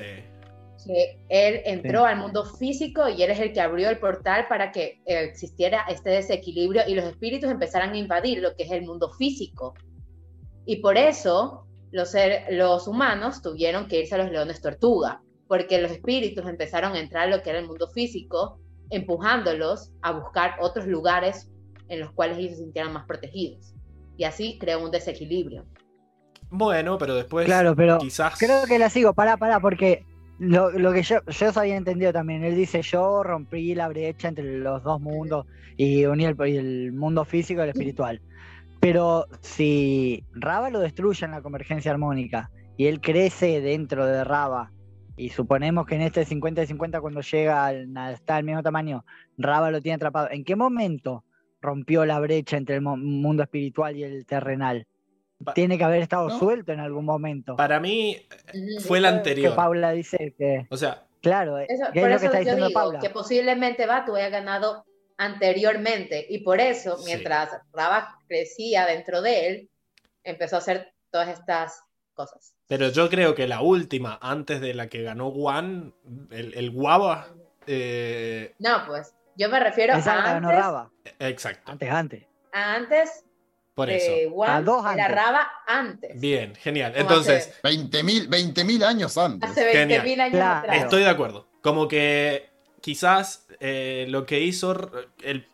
que 0.85 1.25
él 1.29 1.61
entró 1.65 2.01
Sí. 2.01 2.05
al 2.07 2.17
mundo 2.17 2.43
físico 2.45 3.07
y 3.07 3.23
él 3.23 3.31
es 3.31 3.39
el 3.39 3.53
que 3.53 3.61
abrió 3.61 3.89
el 3.89 3.99
portal 3.99 4.47
para 4.47 4.71
que 4.71 5.01
eh, 5.05 5.23
existiera 5.23 5.85
este 5.89 6.09
desequilibrio 6.09 6.83
y 6.87 6.95
los 6.95 7.05
espíritus 7.05 7.49
empezaran 7.49 7.93
a 7.93 7.97
invadir 7.97 8.39
lo 8.41 8.55
que 8.55 8.63
es 8.63 8.71
el 8.71 8.81
mundo 8.83 9.11
físico. 9.13 9.73
Y 10.65 10.77
por 10.77 10.97
eso 10.97 11.65
los, 11.91 12.11
ser- 12.11 12.45
los 12.51 12.87
humanos 12.87 13.41
tuvieron 13.41 13.87
que 13.87 13.99
irse 13.99 14.15
a 14.15 14.19
los 14.19 14.31
leones 14.31 14.61
tortuga, 14.61 15.21
porque 15.47 15.81
los 15.81 15.91
espíritus 15.91 16.47
empezaron 16.47 16.93
a 16.93 16.99
entrar 16.99 17.27
a 17.27 17.35
lo 17.35 17.43
que 17.43 17.49
era 17.49 17.59
el 17.59 17.67
mundo 17.67 17.89
físico, 17.89 18.59
empujándolos 18.89 19.91
a 20.01 20.11
buscar 20.11 20.55
otros 20.59 20.87
lugares 20.87 21.49
en 21.89 21.99
los 21.99 22.11
cuales 22.11 22.37
ellos 22.37 22.51
se 22.51 22.57
sintieran 22.63 22.93
más 22.93 23.05
protegidos. 23.05 23.73
Y 24.17 24.23
así 24.23 24.57
creó 24.59 24.83
un 24.83 24.91
desequilibrio. 24.91 25.65
Bueno, 26.49 26.97
pero 26.97 27.15
después 27.15 27.45
Claro, 27.45 27.75
pero 27.75 27.97
quizás. 27.97 28.37
creo 28.37 28.65
que 28.65 28.77
la 28.79 28.89
sigo, 28.89 29.13
pará, 29.13 29.37
pará, 29.37 29.59
porque 29.59 30.05
lo, 30.39 30.69
lo 30.71 30.91
que 30.91 31.03
yo, 31.03 31.17
yo 31.27 31.51
había 31.55 31.77
entendido 31.77 32.11
también, 32.11 32.43
él 32.43 32.55
dice, 32.55 32.81
yo 32.81 33.23
rompí 33.23 33.73
la 33.75 33.87
brecha 33.87 34.27
entre 34.27 34.57
los 34.59 34.83
dos 34.83 34.99
mundos 34.99 35.45
y 35.77 36.05
uní 36.05 36.25
el, 36.25 36.35
el 36.41 36.91
mundo 36.91 37.23
físico 37.25 37.61
y 37.61 37.63
el 37.63 37.69
espiritual. 37.69 38.21
Pero 38.81 39.27
si 39.41 40.25
Raba 40.33 40.69
lo 40.69 40.79
destruye 40.79 41.23
en 41.25 41.31
la 41.31 41.41
convergencia 41.41 41.91
armónica 41.91 42.49
y 42.77 42.87
él 42.87 42.99
crece 42.99 43.61
dentro 43.61 44.05
de 44.05 44.23
Raba, 44.23 44.71
y 45.15 45.29
suponemos 45.29 45.85
que 45.85 45.95
en 45.95 46.01
este 46.01 46.25
50 46.25 46.63
y 46.63 46.67
50 46.67 46.99
cuando 46.99 47.21
llega 47.21 47.65
al, 47.65 47.95
está 48.11 48.37
al 48.37 48.43
mismo 48.43 48.63
tamaño, 48.63 49.05
Raba 49.37 49.69
lo 49.69 49.81
tiene 49.81 49.97
atrapado, 49.97 50.29
¿en 50.31 50.43
qué 50.43 50.55
momento 50.55 51.23
rompió 51.61 52.05
la 52.05 52.19
brecha 52.19 52.57
entre 52.57 52.75
el 52.75 52.81
mundo 52.81 53.43
espiritual 53.43 53.95
y 53.95 54.03
el 54.03 54.25
terrenal? 54.25 54.87
Pa- 55.43 55.53
Tiene 55.53 55.77
que 55.77 55.83
haber 55.83 56.01
estado 56.01 56.29
No. 56.29 56.39
suelto 56.39 56.71
en 56.71 56.79
algún 56.79 57.05
momento. 57.05 57.55
Para 57.55 57.79
mí 57.79 58.17
fue 58.81 58.97
el 58.97 59.05
Eso- 59.05 59.13
que 59.13 59.17
anterior. 59.17 59.55
Paula 59.55 59.91
dice 59.91 60.33
que, 60.37 60.65
O 60.71 60.77
sea, 60.77 61.03
claro, 61.21 61.59
eh, 61.59 61.67
Eso- 61.69 61.85
¿qué 61.93 61.99
por 61.99 62.09
es 62.09 62.15
lo 62.15 62.15
eso 62.15 62.19
que 62.21 62.25
está 62.25 62.37
yo 62.39 62.43
diciendo 62.45 62.67
digo 62.67 62.79
Paula? 62.79 62.99
que 62.99 63.09
posiblemente 63.11 63.85
Batu 63.85 64.15
haya 64.15 64.29
ganado 64.29 64.85
anteriormente 65.21 66.25
y 66.29 66.39
por 66.39 66.59
eso, 66.59 66.97
Sí. 66.97 67.03
mientras 67.05 67.49
Raba 67.73 68.17
crecía 68.27 68.85
dentro 68.85 69.21
de 69.21 69.47
él, 69.47 69.69
empezó 70.23 70.55
a 70.57 70.59
hacer 70.59 70.93
todas 71.11 71.29
estas 71.29 71.81
cosas. 72.13 72.53
pero 72.67 72.89
yo 72.89 73.09
creo 73.09 73.35
que 73.35 73.47
la 73.47 73.61
última, 73.61 74.17
antes 74.21 74.61
de 74.61 74.73
la 74.73 74.87
que 74.87 75.03
ganó 75.03 75.31
Juan, 75.31 75.93
el, 76.31 76.53
el 76.55 76.71
Guava. 76.71 77.27
eh, 77.67 78.53
No, 78.59 78.85
pues 78.87 79.13
yo 79.35 79.49
me 79.49 79.59
refiero 79.59 79.93
Esa 79.95 80.15
la 80.15 80.21
a 80.21 80.33
ganó 80.33 80.49
antes, 80.49 80.61
Raba, 80.63 80.91
exacto, 81.19 81.71
antes, 81.71 81.89
antes. 81.91 82.23
antes 82.51 83.25
por 83.75 83.89
eso. 83.89 84.11
de 84.11 84.29
Juan, 84.29 84.51
A 84.51 84.61
dos 84.61 84.81
era 84.83 84.91
antes. 85.05 85.11
Raba 85.15 85.51
antes. 85.67 86.19
Bien, 86.19 86.55
genial. 86.55 86.91
Como 86.93 87.01
Entonces, 87.03 87.53
20.000 87.63 88.27
20.000 88.29 88.83
años 88.83 89.17
antes. 89.17 89.49
Hace 89.51 89.65
20.000 89.65 90.01
Genial. 90.01 90.19
años 90.21 90.31
Claro. 90.37 90.59
atrás. 90.59 90.83
estoy 90.83 91.03
de 91.03 91.09
acuerdo. 91.09 91.47
Como 91.61 91.87
que 91.87 92.49
quizás 92.81 93.47
eh, 93.59 94.05
lo 94.09 94.25
que 94.25 94.41
hizo 94.41 94.91
el, 95.23 95.47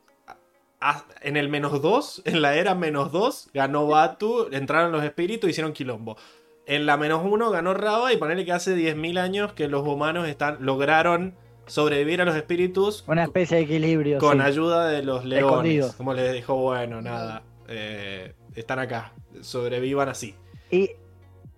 en 1.22 1.38
el 1.38 1.50
menos 1.50 1.82
2, 1.82 2.24
en 2.26 2.42
la 2.42 2.56
era 2.56 2.76
menos 2.76 3.12
2, 3.12 3.50
ganó 3.54 3.88
Batu, 3.88 4.48
entraron 4.52 4.92
los 4.92 5.04
espíritus 5.04 5.48
y 5.48 5.52
hicieron 5.52 5.74
quilombo. 5.74 6.18
En 6.66 6.86
la 6.86 6.98
menos 6.98 7.22
1 7.24 7.50
ganó 7.50 7.74
Raba 7.74 8.12
y 8.12 8.18
ponerle 8.18 8.44
que 8.44 8.52
hace 8.52 8.76
10.000 8.76 9.20
años 9.20 9.54
que 9.54 9.68
los 9.70 9.88
humanos 9.88 10.28
están, 10.28 10.58
lograron 10.60 11.36
sobrevivir 11.66 12.22
a 12.22 12.26
los 12.26 12.36
espíritus 12.36 13.04
Una 13.08 13.24
especie 13.24 13.58
de 13.58 13.64
equilibrio. 13.64 14.20
con 14.20 14.38
sí. 14.40 14.44
ayuda 14.46 14.88
de 14.88 15.04
los 15.04 15.24
leones. 15.26 15.94
Como 15.96 16.14
les 16.14 16.34
dijo, 16.34 16.56
bueno, 16.56 17.02
nada, 17.02 17.44
eh, 17.70 18.34
están 18.56 18.80
acá, 18.80 19.14
sobrevivan 19.42 20.10
así. 20.10 20.36
Y, 20.70 20.92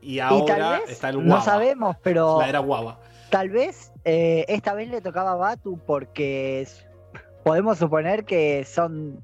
Y 0.02 0.16
y 0.16 0.18
tal 0.20 0.32
ahora 0.62 0.80
vez, 0.80 0.90
está 0.92 1.10
el 1.10 1.18
no 1.18 1.24
guava. 1.26 1.42
sabemos, 1.42 1.96
pero 2.04 2.40
La 2.40 2.48
era 2.50 2.60
guava. 2.60 3.00
Tal 3.30 3.50
vez 3.50 3.92
eh, 4.06 4.46
esta 4.48 4.74
vez 4.74 4.90
le 4.90 5.02
tocaba 5.02 5.32
a 5.34 5.36
Batu 5.36 5.80
porque 5.86 6.68
podemos 7.44 7.78
suponer 7.78 8.26
que 8.26 8.66
son 8.66 9.24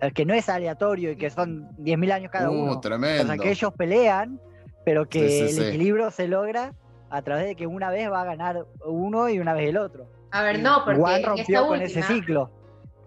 eh, 0.00 0.10
que 0.12 0.24
no 0.24 0.34
es 0.34 0.48
aleatorio 0.48 1.12
y 1.12 1.16
que 1.16 1.30
son 1.30 1.68
10.000 1.78 2.12
años 2.12 2.30
cada 2.32 2.50
Uh, 2.50 2.54
uno. 2.62 2.72
O 2.72 2.80
tremendo. 2.80 3.26
sea, 3.26 3.38
que 3.38 3.50
ellos 3.50 3.72
pelean, 3.76 4.40
pero 4.84 5.08
que 5.08 5.28
Sí, 5.28 5.36
sí, 5.36 5.42
el 5.44 5.50
sí. 5.50 5.68
equilibrio 5.68 6.10
se 6.10 6.28
logra 6.28 6.74
a 7.10 7.22
través 7.22 7.46
de 7.46 7.54
que 7.54 7.66
una 7.66 7.90
vez 7.90 8.10
va 8.10 8.22
a 8.22 8.24
ganar 8.24 8.66
uno 8.84 9.28
y 9.28 9.38
una 9.38 9.54
vez 9.54 9.68
el 9.68 9.76
otro. 9.78 10.06
A 10.32 10.42
ver, 10.42 10.58
no, 10.58 10.82
porque 10.84 11.00
Juan 11.00 11.16
en 11.20 11.24
rompió 11.26 11.44
esta 11.44 11.66
con 11.68 11.82
ese 11.82 11.98
última, 12.00 12.06
ciclo. 12.16 12.50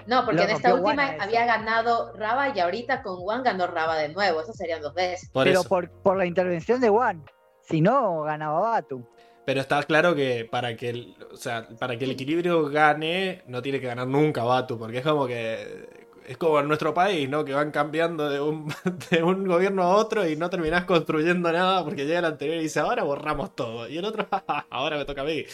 no, 0.07 0.24
porque 0.24 0.38
Lo 0.38 0.44
en 0.44 0.49
esta 0.52 0.74
última 0.76 1.15
había 1.19 1.45
ganado 1.45 2.14
Raba 2.15 2.56
y 2.56 2.60
ahorita 2.61 3.03
con 3.03 3.18
Juan 3.18 3.44
ganó 3.44 3.68
Raba 3.68 3.98
de 3.98 4.10
nuevo. 4.10 4.40
Eso 4.41 4.53
serían 4.53 4.82
dos 4.82 4.94
veces. 4.94 5.30
Por 5.32 5.44
pero 5.45 5.64
por, 5.64 5.90
por 5.90 6.15
la 6.18 6.26
intervención 6.26 6.80
de 6.80 6.88
Juan. 6.90 7.22
Si 7.64 7.82
no, 7.82 8.22
ganaba 8.22 8.61
Batu. 8.61 9.06
Pero 9.48 9.61
está 9.61 9.82
claro 9.84 10.14
que 10.14 10.44
para 10.44 10.76
que 10.76 10.90
el, 10.90 11.15
o 11.32 11.38
sea, 11.38 11.65
para 11.80 11.98
que 11.98 12.03
el 12.03 12.11
equilibrio 12.11 12.68
gane, 12.68 13.44
no 13.48 13.61
tiene 13.61 13.80
que 13.80 13.88
ganar 13.88 14.06
nunca 14.06 14.44
Batu, 14.44 14.78
porque 14.78 14.98
es 14.98 15.03
como 15.06 15.26
que 15.26 15.95
es 16.28 16.36
como 16.36 16.60
en 16.60 16.68
nuestro 16.68 16.94
país, 16.94 17.30
¿no? 17.30 17.45
Que 17.45 17.53
van 17.53 17.72
cambiando 17.72 18.30
de 18.30 18.41
un, 18.41 18.68
de 19.10 19.24
un 19.24 19.48
gobierno 19.48 19.84
a 19.84 19.95
otro 19.95 20.28
y 20.28 20.36
no 20.36 20.49
terminás 20.49 20.84
construyendo 20.84 21.49
nada 21.53 21.86
porque 21.86 22.06
llega 22.06 22.19
el 22.19 22.26
anterior 22.26 22.57
y 22.57 22.64
dice, 22.64 22.82
ahora 22.82 23.03
borramos 23.03 23.56
todo. 23.56 23.88
Y 23.88 23.98
el 23.98 24.03
otro, 24.03 24.28
ahora 24.69 24.98
me 24.98 25.06
toca 25.06 25.22
a 25.22 25.24
mí. 25.24 25.45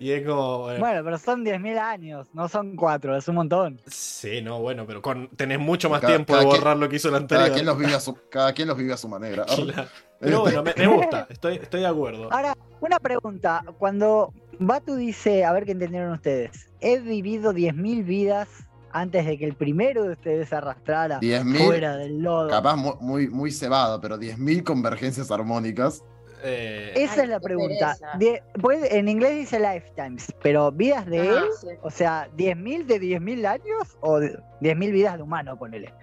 Y 0.00 0.10
es 0.12 0.26
como, 0.26 0.60
bueno, 0.60 0.80
Bueno, 0.80 1.04
pero 1.04 1.18
son 1.18 1.44
10.000 1.44 1.78
años, 1.78 2.28
no 2.32 2.48
son 2.48 2.74
4, 2.74 3.14
es 3.18 3.28
un 3.28 3.34
montón. 3.34 3.82
sí, 3.86 4.40
no, 4.40 4.60
bueno, 4.60 4.86
pero 4.86 5.02
con, 5.02 5.28
tenés 5.36 5.58
mucho 5.58 5.90
más 5.90 6.00
Cada- 6.00 6.14
tiempo 6.14 6.32
de 6.32 6.38
cada 6.38 6.50
quien- 6.50 6.60
borrar 6.62 6.76
lo 6.78 6.88
que 6.88 6.96
hizo 6.96 7.10
el 7.10 7.16
anterior. 7.16 7.48
Cada 7.48 7.54
quien, 7.54 7.66
los 7.66 7.76
vive 7.76 7.94
a 7.94 8.00
su, 8.00 8.14
cada 8.30 8.54
quien 8.54 8.68
los 8.68 8.78
vive 8.78 8.94
a 8.94 8.96
su 8.96 9.08
manera. 9.08 9.44
Claro. 9.54 9.88
Pero 10.22 10.40
bueno, 10.40 10.62
me, 10.62 10.72
me 10.76 10.86
gusta, 10.86 11.26
estoy, 11.30 11.56
estoy 11.56 11.80
de 11.80 11.86
acuerdo. 11.86 12.32
Ahora, 12.32 12.56
una 12.80 12.98
pregunta. 12.98 13.64
Cuando 13.78 14.32
Batu 14.58 14.94
dice, 14.96 15.44
a 15.44 15.52
ver 15.52 15.64
qué 15.64 15.72
entendieron 15.72 16.12
ustedes, 16.12 16.68
he 16.80 16.98
vivido 17.00 17.52
10.000 17.52 18.04
vidas 18.04 18.48
antes 18.92 19.24
de 19.26 19.38
que 19.38 19.44
el 19.46 19.54
primero 19.54 20.02
de 20.04 20.10
ustedes 20.12 20.48
se 20.50 20.56
arrastrara 20.56 21.18
10.000, 21.20 21.64
fuera 21.66 21.96
del 21.96 22.20
lodo. 22.22 22.48
capaz 22.50 22.76
mu- 22.76 22.96
muy, 23.00 23.28
muy 23.28 23.50
cebado, 23.50 24.00
pero 24.00 24.18
10.000 24.18 24.62
convergencias 24.64 25.30
armónicas. 25.30 26.02
Eh, 26.44 26.92
Esa 26.96 27.14
Ay, 27.14 27.20
es 27.22 27.28
la 27.28 27.40
pregunta. 27.40 27.96
Die- 28.18 28.42
puede- 28.60 28.98
en 28.98 29.08
inglés 29.08 29.36
dice 29.36 29.60
lifetimes, 29.60 30.26
pero 30.42 30.72
vidas 30.72 31.06
de 31.06 31.20
Ajá, 31.20 31.38
él, 31.38 31.44
sí. 31.60 31.66
o 31.82 31.90
sea, 31.90 32.28
10.000 32.36 32.84
de 32.86 32.98
10.000 33.00 33.46
años 33.46 33.96
o 34.00 34.18
de- 34.18 34.36
10.000 34.60 34.90
vidas 34.92 35.16
de 35.16 35.22
humano, 35.22 35.56
ponele. 35.56 35.94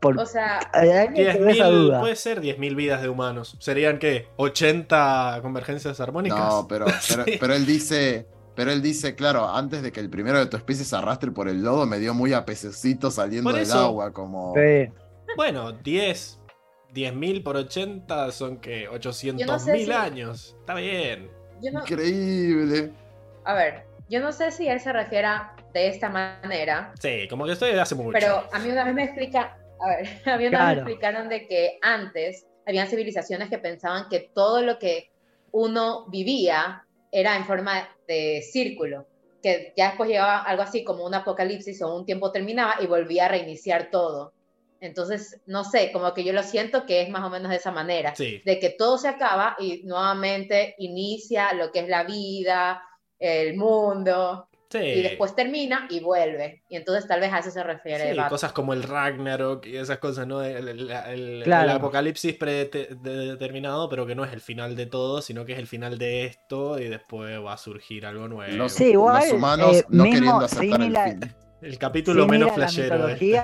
Por, 0.00 0.18
O 0.20 0.26
sea, 0.26 0.58
esa 0.74 1.06
10.000, 1.12 1.70
duda. 1.70 2.00
puede 2.00 2.16
ser 2.16 2.40
10.000 2.40 2.74
vidas 2.76 3.00
de 3.02 3.08
humanos. 3.08 3.56
¿Serían 3.60 3.98
qué? 3.98 4.28
¿80 4.36 5.40
convergencias 5.42 5.98
armónicas? 6.00 6.38
No, 6.38 6.66
pero, 6.68 6.84
pero, 7.08 7.24
Sí. 7.24 7.36
pero 7.40 7.54
él 7.54 7.64
dice, 7.66 8.26
pero 8.54 8.70
él 8.72 8.82
dice, 8.82 9.14
claro, 9.14 9.48
antes 9.48 9.82
de 9.82 9.92
que 9.92 10.00
el 10.00 10.10
primero 10.10 10.38
de 10.38 10.46
tu 10.46 10.56
especie 10.56 10.84
se 10.84 10.96
arrastre 10.96 11.30
por 11.30 11.48
el 11.48 11.62
lodo, 11.62 11.86
me 11.86 11.98
dio 11.98 12.12
muy 12.14 12.32
a 12.34 12.44
pececito 12.44 13.10
saliendo 13.10 13.52
del 13.52 13.70
agua, 13.72 14.12
como. 14.12 14.54
Sí. 14.54 14.90
Bueno, 15.36 15.72
10. 15.72 16.40
10.000 16.94 17.42
por 17.42 17.56
80 17.56 18.30
son 18.32 18.58
que 18.58 18.88
800.000 18.88 19.38
Yo 19.38 19.46
no 19.46 19.58
sé 19.58 19.76
si- 19.84 19.90
años. 19.92 20.56
Está 20.60 20.74
bien. 20.74 21.30
no, 21.72 21.80
Increíble. 21.80 22.90
a 23.44 23.54
ver, 23.54 23.84
yo 24.08 24.20
no 24.20 24.32
sé 24.32 24.50
si 24.50 24.66
él 24.68 24.80
se 24.80 24.92
refiere 24.92 25.28
de 25.74 25.88
esta 25.88 26.08
manera, 26.08 26.92
Sí, 27.00 27.26
como 27.28 27.44
que 27.44 27.52
estoy 27.52 27.72
de 27.72 27.80
hace 27.80 27.94
mucho. 27.94 28.10
pero 28.12 28.44
a 28.52 28.58
mí 28.58 28.70
una 28.70 28.84
vez 28.84 28.94
me 28.94 29.04
explica, 29.04 29.58
a 29.80 29.88
ver, 29.88 30.06
a 30.26 30.36
mí 30.38 30.48
Claro. 30.48 30.66
me 30.66 30.72
explicaron 30.74 31.28
de 31.28 31.46
que 31.46 31.78
antes 31.82 32.46
habían 32.66 32.88
civilizaciones 32.88 33.48
que 33.48 33.58
pensaban 33.58 34.08
que 34.08 34.30
todo 34.34 34.62
lo 34.62 34.78
que 34.78 35.10
uno 35.52 36.06
vivía 36.08 36.84
era 37.12 37.36
en 37.36 37.44
forma 37.44 37.88
de 38.08 38.42
círculo, 38.42 39.06
que 39.42 39.72
ya 39.76 39.88
después 39.88 40.08
llegaba 40.08 40.42
algo 40.42 40.62
así 40.62 40.82
como 40.84 41.04
un 41.06 41.14
apocalipsis 41.14 41.80
o 41.82 41.94
un 41.94 42.04
tiempo 42.04 42.32
terminaba 42.32 42.74
y 42.80 42.86
volvía 42.86 43.26
a 43.26 43.28
reiniciar 43.28 43.90
todo. 43.90 44.32
Entonces, 44.80 45.40
no 45.46 45.64
sé, 45.64 45.90
como 45.92 46.12
que 46.12 46.22
yo 46.24 46.32
lo 46.34 46.42
siento 46.42 46.84
que 46.84 47.00
es 47.02 47.08
más 47.08 47.24
o 47.24 47.30
menos 47.30 47.50
de 47.50 47.56
esa 47.56 47.72
manera, 47.72 48.14
Sí. 48.14 48.42
de 48.44 48.58
que 48.58 48.70
todo 48.70 48.98
se 48.98 49.08
acaba 49.08 49.56
y 49.58 49.82
nuevamente 49.84 50.74
inicia 50.78 51.52
lo 51.54 51.72
que 51.72 51.80
es 51.80 51.88
la 51.88 52.04
vida, 52.04 52.82
el 53.18 53.56
mundo, 53.56 54.48
Sí. 54.68 54.78
y 54.78 55.02
después 55.02 55.34
termina 55.36 55.86
y 55.90 56.00
vuelve. 56.00 56.62
Y 56.68 56.76
entonces 56.76 57.06
tal 57.06 57.20
vez 57.20 57.32
a 57.32 57.38
eso 57.38 57.50
se 57.50 57.62
refiere. 57.62 58.12
Sí, 58.12 58.20
cosas 58.28 58.52
como 58.52 58.72
el 58.72 58.82
Ragnarok 58.82 59.64
y 59.66 59.76
esas 59.76 59.98
cosas, 59.98 60.26
¿no? 60.26 60.42
El, 60.42 60.68
el- 60.68 60.90
el- 60.90 61.42
Claro. 61.44 61.70
el 61.70 61.76
apocalipsis 61.76 62.34
predeterminado, 62.36 63.88
pero 63.88 64.06
que 64.06 64.14
no 64.14 64.24
es 64.24 64.32
el 64.32 64.40
final 64.40 64.76
de 64.76 64.86
todo, 64.86 65.22
sino 65.22 65.44
que 65.44 65.52
es 65.52 65.58
el 65.58 65.66
final 65.66 65.98
de 65.98 66.24
esto 66.26 66.78
y 66.78 66.88
después 66.88 67.38
va 67.44 67.52
a 67.54 67.58
surgir 67.58 68.06
algo 68.06 68.28
nuevo. 68.28 68.54
Los, 68.56 68.72
Sí, 68.72 68.90
igual, 68.90 69.22
los 69.24 69.32
humanos 69.32 69.76
eh, 69.76 69.84
no 69.88 70.02
mismo 70.04 70.14
queriendo 70.18 70.44
aceptar 70.44 70.80
sin 70.82 70.96
el 70.96 70.96
fin. 71.20 71.34
El 71.62 71.78
capítulo 71.78 72.26
menos 72.26 72.48
a 72.48 72.50
la 72.50 72.54
flashero. 72.68 73.08
este. 73.08 73.42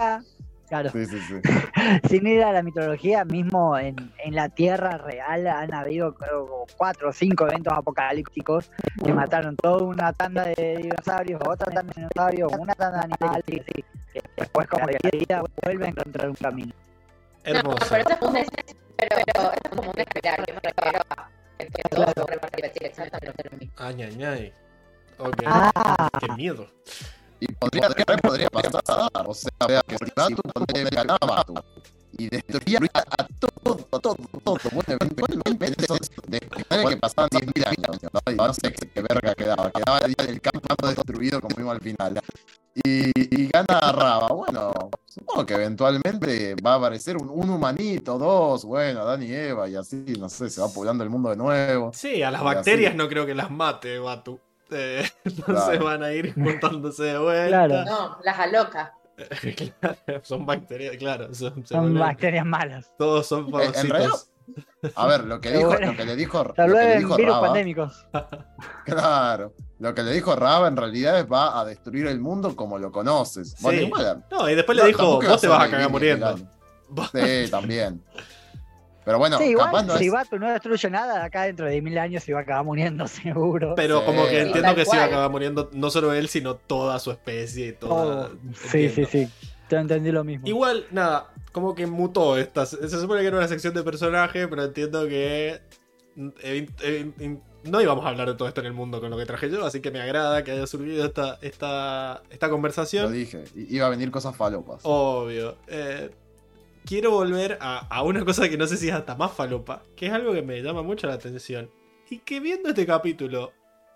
Claro, 0.73 0.91
Sí, 0.91 1.05
sí, 1.07 1.19
sí. 1.21 1.35
sin 2.09 2.27
ir 2.27 2.43
a 2.43 2.53
la 2.53 2.63
mitología, 2.63 3.25
mismo 3.25 3.77
en, 3.77 3.95
en 4.25 4.35
la 4.35 4.49
Tierra 4.49 4.97
real 4.97 5.47
han 5.47 5.75
habido 5.75 6.15
creo, 6.15 6.65
cuatro 6.79 7.11
o 7.11 7.13
cinco 7.13 7.47
eventos 7.47 7.73
apocalípticos 7.77 8.71
que 9.05 9.13
mataron 9.13 9.57
toda 9.57 9.85
una 9.85 10.13
tanda 10.15 10.45
de 10.45 10.79
dinosaurios, 10.79 11.41
otra 11.47 11.71
tanda 11.73 11.93
de 11.95 12.03
dinosaurios, 12.03 12.53
una 12.59 12.75
tanda 12.75 13.01
de 13.01 13.05
animales, 13.05 13.45
y 13.49 13.61
así. 13.61 13.85
Después 14.37 14.67
como 14.69 14.87
que 14.87 14.99
la 15.03 15.11
vida 15.11 15.43
vuelve 15.63 15.87
a 15.87 15.89
encontrar 15.89 16.29
un 16.31 16.37
camino. 16.37 16.73
Hermoso. 17.45 17.79
No, 17.79 17.87
pero 17.91 18.01
eso 18.01 18.11
es 18.11 18.17
como 18.19 18.31
un, 18.31 18.47
pero, 18.97 19.17
pero 19.27 19.53
es 19.53 19.71
como 19.71 19.91
un 19.91 20.01
espiral, 20.01 20.45
yo 20.47 20.55
me 20.55 20.61
refiero 20.63 21.01
a 21.11 21.29
que 21.59 21.83
todo 21.91 22.07
se 22.15 22.21
vuelve 22.23 22.41
a 22.43 22.57
repetir 22.57 22.87
exactamente 22.87 23.43
lo 23.51 23.59
mismo. 23.59 23.75
Ay, 23.77 24.03
ay, 24.03 24.25
ay. 24.25 24.53
Ok. 25.19 25.43
Ah, 25.47 26.09
Qué 26.21 26.33
miedo. 26.33 26.67
Y 27.43 27.53
podría, 27.55 27.89
podría 28.23 28.49
pasar, 28.51 29.11
o 29.27 29.35
sea, 29.35 29.51
vea 29.67 29.83
que 29.85 29.97
si 29.97 30.13
Batu 30.15 30.43
ponele 30.55 30.91
a 30.97 31.27
Batu 31.27 31.55
y 32.17 32.29
destruía 32.29 32.79
a 32.95 33.27
todo, 33.41 33.75
todo, 33.91 34.15
todo. 34.45 34.57
Bueno, 34.71 34.97
eventualmente 35.01 35.83
eso 35.83 35.97
después 36.29 36.29
de 36.31 36.89
que 36.89 36.97
pasaban 36.99 37.31
10.000 37.31 37.67
años, 37.67 38.03
¿no? 38.13 38.33
Y 38.33 38.37
no 38.37 38.55
sé 38.55 38.73
qué, 38.73 38.89
qué 38.91 39.03
verga 39.03 39.35
quedaba, 39.35 39.73
quedaba 39.73 39.99
el, 39.99 40.15
el 40.19 40.41
campo 40.41 40.87
destruido 40.87 41.41
como 41.41 41.57
vimos 41.57 41.75
al 41.75 41.81
final. 41.81 42.21
Y, 42.85 43.11
y 43.17 43.49
gana 43.49 43.81
Raba, 43.91 44.29
bueno, 44.29 44.73
supongo 45.05 45.45
que 45.45 45.55
eventualmente 45.55 46.55
va 46.65 46.75
a 46.75 46.77
aparecer 46.77 47.17
un, 47.17 47.29
un 47.29 47.51
humanito, 47.51 48.19
dos, 48.19 48.65
bueno, 48.65 49.01
Adán 49.01 49.25
y 49.25 49.33
Eva, 49.33 49.69
y 49.69 49.75
así, 49.75 49.97
no 50.17 50.29
sé, 50.29 50.49
se 50.49 50.61
va 50.61 50.69
poblando 50.69 51.03
el 51.03 51.11
mundo 51.11 51.31
de 51.31 51.37
nuevo. 51.37 51.91
Sí, 51.93 52.23
a 52.23 52.31
las 52.31 52.45
bacterias 52.45 52.91
así. 52.91 52.99
no 52.99 53.09
creo 53.09 53.27
que 53.27 53.35
las 53.35 53.51
mate, 53.51 53.99
Batu. 53.99 54.39
Eh, 54.75 55.05
entonces 55.25 55.45
Claro. 55.55 55.85
van 55.85 56.03
a 56.03 56.13
ir 56.13 56.35
juntándose 56.35 57.03
de 57.05 57.19
vuelta. 57.19 57.67
Claro. 57.67 57.85
No, 57.85 58.19
las 58.25 58.39
aloca. 58.39 58.95
Claro, 59.81 60.21
son 60.23 60.47
bacterias, 60.47 60.97
claro. 60.97 61.35
Son, 61.35 61.65
son 61.67 61.95
bacterias 61.99 62.45
malas. 62.47 62.93
todos 62.99 63.27
son 63.27 63.49
Eh, 63.49 63.53
parásitos. 63.53 64.29
A 64.97 65.07
ver, 65.07 65.25
lo 65.25 65.41
que 65.41 65.51
dijo, 65.53 65.69
bueno, 65.69 65.93
lo 65.93 65.97
que 65.97 66.05
le 66.05 66.17
dijo, 66.17 66.43
lo 66.45 66.55
que 66.55 66.63
le 66.63 66.73
vuelven 66.73 66.99
dijo 66.99 67.17
virus 67.17 67.35
Raba, 67.35 67.47
pandémicos. 67.47 68.07
Claro. 68.85 69.55
Lo 69.79 69.95
que 69.95 70.03
le 70.03 70.13
dijo 70.13 70.35
Raba 70.37 70.69
en 70.69 70.77
realidad 70.77 71.19
es 71.21 71.27
va 71.31 71.61
a 71.61 71.65
destruir 71.65 72.07
el 72.07 72.21
mundo 72.21 72.55
como 72.57 72.79
lo 72.79 72.91
conoces. 72.91 73.55
Bueno, 73.61 73.79
Sí. 73.81 73.85
igual. 73.87 74.25
No, 74.31 74.49
y 74.49 74.55
después 74.55 74.77
no, 74.79 74.85
le 74.85 74.89
dijo, 74.89 75.21
vos 75.21 75.41
te 75.41 75.49
vas 75.49 75.65
a 75.67 75.71
cagar 75.71 75.91
muriendo. 75.91 76.37
Sí, 76.37 77.51
también. 77.51 78.03
Pero 79.05 79.19
bueno, 79.19 79.39
sí, 79.39 79.45
igual, 79.45 79.67
capaz 79.67 79.83
no 79.85 79.97
si 79.99 80.07
es. 80.07 80.13
Batu 80.13 80.39
no 80.39 80.51
destruye 80.51 80.91
nada, 80.91 81.25
acá 81.25 81.43
dentro 81.43 81.67
de 81.67 81.83
mil 81.83 81.99
años 81.99 82.23
se 82.23 82.33
va 82.33 82.41
a 82.41 82.43
acabar 82.43 82.65
muriendo 82.65 83.07
seguro. 83.09 83.75
Pero 83.77 84.01
Sí. 84.01 84.07
como 84.07 84.27
que 84.27 84.41
entiendo 84.43 84.75
que 84.75 84.85
se 84.85 84.95
iba 84.97 85.05
a 85.05 85.07
acabar 85.09 85.31
muriendo 85.31 85.69
no 85.73 85.91
solo 85.91 86.13
él, 86.13 86.29
sino 86.29 86.55
toda 86.57 86.99
su 86.99 87.11
especie 87.11 87.69
y 87.69 87.73
toda. 87.73 88.29
Todo. 88.29 88.37
Sí, 88.55 88.89
sí, 88.89 89.05
sí. 89.05 89.29
Te 89.69 89.77
entendí 89.77 90.13
lo 90.13 90.23
mismo. 90.23 90.47
Igual, 90.47 90.87
nada, 90.91 91.33
como 91.51 91.75
que 91.75 91.87
mutó 91.87 92.37
esta. 92.37 92.67
Se 92.67 92.89
supone 92.89 93.23
que 93.23 93.27
era 93.29 93.39
una 93.39 93.49
sección 93.49 93.73
de 93.75 93.83
personaje, 93.83 94.47
pero 94.49 94.65
entiendo 94.65 95.07
que. 95.09 95.61
eh, 96.17 96.67
eh, 96.83 97.11
eh, 97.19 97.37
no 97.65 97.81
íbamos 97.81 98.05
a 98.05 98.09
hablar 98.09 98.29
de 98.29 98.35
todo 98.35 98.49
esto 98.49 98.61
en 98.61 98.67
el 98.67 98.73
mundo 98.73 99.01
con 99.01 99.09
lo 99.09 99.17
que 99.17 99.25
traje 99.25 99.49
yo, 99.49 99.65
así 99.65 99.81
que 99.81 99.93
me 99.93 100.01
agrada 100.01 100.43
que 100.43 100.51
haya 100.51 100.67
surgido 100.67 101.05
esta, 101.07 101.39
esta, 101.43 102.21
esta 102.29 102.47
Lo 102.49 102.53
conversación. 102.55 103.13
dije. 103.13 103.45
i- 103.55 103.77
Iba 103.77 103.87
a 103.87 103.91
venir 103.91 104.11
cosas 104.11 104.35
falopas. 104.37 104.81
Obvio. 104.83 105.57
Eh, 105.69 106.11
quiero 106.87 107.11
volver 107.13 107.59
a, 107.61 107.87
a 107.89 108.03
una 108.03 108.25
cosa 108.25 108.49
que 108.49 108.57
no 108.57 108.67
sé 108.67 108.77
si 108.77 108.89
es 108.89 108.95
hasta 108.95 109.15
más 109.17 109.33
falopa, 109.33 109.83
que 109.97 110.07
es 110.07 110.13
algo 110.13 110.33
que 110.33 110.43
me 110.43 110.61
llama 110.63 110.83
mucho 110.83 111.07
la 111.07 111.15
atención. 111.15 111.71
Y 112.11 112.19
que 112.19 112.41
viendo 112.41 112.69
este 112.71 112.85
capítulo, 112.87 113.53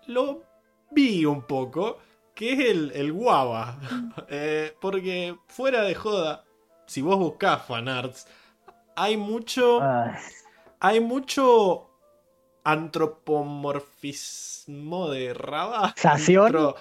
lo 0.07 0.41
vi 0.91 1.25
un 1.25 1.41
poco, 1.43 1.97
que 2.33 2.53
es 2.53 2.59
el, 2.71 2.91
el 2.95 3.11
guava. 3.13 3.77
Eh, 4.29 4.75
porque 4.81 5.35
fuera 5.47 5.83
de 5.83 5.95
joda, 5.95 6.43
si 6.85 7.01
vos 7.01 7.17
buscás 7.17 7.65
fanarts, 7.65 8.27
hay 8.95 9.15
mucho... 9.17 9.79
Ah, 9.81 10.17
Hay 10.79 10.99
mucho 10.99 11.89
antropomorfismo 12.63 15.09
de 15.09 15.33
Raba. 15.33 15.93
¿Sación? 15.97 16.45
Antro- 16.47 16.75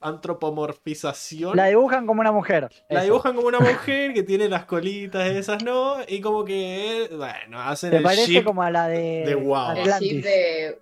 antropomorfización. 0.00 1.56
la 1.56 1.66
dibujan 1.66 2.06
como 2.06 2.20
una 2.20 2.32
mujer. 2.32 2.68
La 2.88 2.98
Eso. 3.00 3.04
dibujan 3.04 3.34
como 3.34 3.48
una 3.48 3.60
mujer 3.60 4.12
que 4.14 4.22
tiene 4.22 4.48
las 4.48 4.64
colitas 4.64 5.28
esas, 5.30 5.62
¿no? 5.62 5.96
Y 6.06 6.20
como 6.20 6.44
que, 6.44 7.08
bueno, 7.16 7.60
hacen 7.60 7.90
Te 7.90 7.98
el 7.98 8.02
parece 8.02 8.26
ship. 8.32 8.44
como 8.44 8.62
a 8.62 8.70
la 8.70 8.88
de, 8.88 9.24
de 9.26 9.36
chip 9.36 9.54
Atlantis. 9.54 10.24
de. 10.24 10.78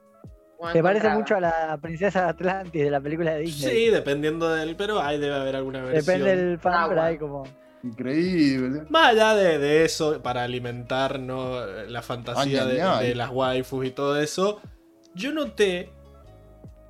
Te 0.73 0.83
parece 0.83 1.11
mucho 1.11 1.37
a 1.37 1.41
la 1.41 1.79
princesa 1.83 2.23
de 2.25 2.29
Atlantis 2.31 2.83
de 2.83 2.91
la 2.91 3.01
película 3.01 3.35
de 3.35 3.41
Disney. 3.41 3.75
Sí, 3.87 3.91
dependiendo 3.91 4.49
del... 4.55 4.75
Pero 4.75 5.01
ahí 5.03 5.19
debe 5.19 5.35
haber 5.35 5.55
alguna 5.55 5.83
versión. 5.85 6.05
Depende 6.19 6.35
del 6.35 6.59
fan, 6.59 6.73
Ah, 6.75 6.85
pero 6.89 6.95
bueno. 7.03 7.03
hay 7.03 7.19
como. 7.19 7.43
Increíble. 7.83 8.83
Más 8.89 9.09
allá 9.11 9.35
de, 9.35 9.59
de 9.59 9.85
eso, 9.85 10.23
para 10.23 10.45
alimentar 10.45 11.21
¿no? 11.21 11.65
la 11.67 12.01
fantasía 12.01 12.63
Ay, 12.63 12.69
de, 12.75 12.83
ay, 12.83 12.89
ay. 13.01 13.09
de 13.09 13.15
las 13.17 13.31
waifus 13.31 13.85
y 13.87 13.91
todo 13.91 14.19
eso, 14.19 14.61
yo 15.15 15.31
noté 15.33 15.91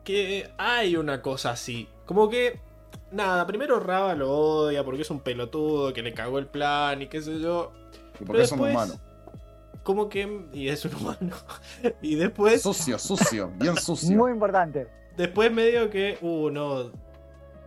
que 0.06 0.48
hay 0.56 0.96
una 0.96 1.20
cosa 1.20 1.50
así. 1.50 1.88
Como 2.06 2.30
que, 2.30 2.60
nada, 3.10 3.46
primero 3.46 3.80
Raba 3.80 4.14
lo 4.14 4.30
odia 4.30 4.84
porque 4.84 5.02
es 5.02 5.10
un 5.10 5.20
pelotudo 5.20 5.92
que 5.92 6.02
le 6.02 6.14
cagó 6.14 6.38
el 6.38 6.46
plan 6.46 7.02
y 7.02 7.08
qué 7.08 7.20
sé 7.20 7.40
yo. 7.40 7.72
Y 8.14 8.18
Pero 8.20 8.26
porque 8.26 8.42
es 8.42 8.52
un 8.52 8.58
después, 8.62 8.74
humano. 8.74 9.00
Como 9.82 10.08
que. 10.08 10.46
Y 10.52 10.68
es 10.68 10.84
un 10.84 10.94
humano. 10.94 11.36
y 12.02 12.14
después. 12.14 12.62
Sucio, 12.62 12.98
sucio, 12.98 13.52
bien 13.56 13.76
sucio. 13.76 14.16
Muy 14.16 14.30
importante. 14.30 14.86
Después 15.16 15.52
medio 15.52 15.90
que. 15.90 16.18
Uh, 16.22 16.50
no. 16.50 16.92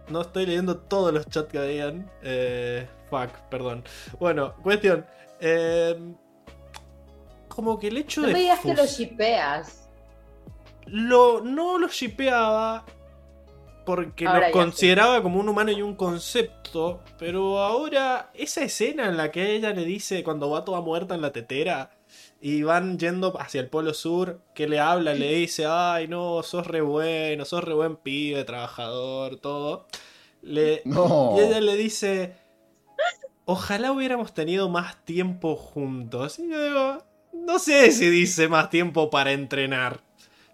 No 0.07 0.21
estoy 0.21 0.45
leyendo 0.47 0.77
todos 0.77 1.13
los 1.13 1.27
chats 1.27 1.49
que 1.51 1.59
habían. 1.59 2.09
Eh, 2.23 2.87
fuck, 3.09 3.29
perdón. 3.49 3.83
Bueno, 4.19 4.55
cuestión. 4.63 5.05
eh, 5.41 6.15
como 7.49 7.77
que 7.77 7.89
el 7.89 7.97
hecho 7.97 8.21
No 8.21 8.27
de. 8.27 8.33
me 8.33 8.39
digas 8.39 8.59
que 8.61 8.73
lo 8.73 8.85
shipeas. 8.85 9.88
Lo, 10.91 11.41
no 11.41 11.77
lo 11.77 11.87
shipeaba. 11.87 12.85
Porque 13.85 14.27
Ahora 14.27 14.47
lo 14.47 14.53
consideraba 14.53 15.23
como 15.23 15.39
un 15.39 15.49
humano 15.49 15.71
y 15.71 15.81
un 15.81 15.95
concepto. 15.95 17.01
Pero 17.17 17.59
ahora, 17.59 18.29
esa 18.35 18.63
escena 18.63 19.07
en 19.07 19.17
la 19.17 19.31
que 19.31 19.55
ella 19.55 19.73
le 19.73 19.83
dice 19.83 20.23
cuando 20.23 20.49
va 20.49 20.63
toda 20.63 20.81
muerta 20.81 21.15
en 21.15 21.21
la 21.21 21.31
tetera. 21.31 21.91
Y 22.41 22.61
van 22.63 22.99
yendo 22.99 23.35
hacia 23.39 23.61
el 23.61 23.67
polo 23.67 23.93
sur. 23.93 24.41
Que 24.53 24.67
le 24.67 24.79
habla, 24.79 25.13
le 25.15 25.33
dice: 25.33 25.65
Ay, 25.67 26.07
no, 26.07 26.43
sos 26.43 26.67
re 26.67 26.81
bueno, 26.81 27.45
sos 27.45 27.63
re 27.63 27.73
buen 27.73 27.95
pibe, 27.95 28.43
trabajador, 28.43 29.37
todo. 29.37 29.87
Le, 30.41 30.81
No. 30.85 31.35
y 31.37 31.41
ella 31.41 31.59
le 31.59 31.75
dice: 31.75 32.35
Ojalá 33.45 33.91
hubiéramos 33.91 34.33
tenido 34.33 34.69
más 34.69 35.03
tiempo 35.03 35.55
juntos. 35.55 36.37
Y 36.37 36.49
yo 36.49 36.63
digo: 36.63 37.03
No 37.33 37.57
sé 37.57 37.91
si 37.91 38.07
dice 38.09 38.47
más 38.47 38.69
tiempo 38.69 39.09
para 39.09 39.31
entrenar. 39.31 40.01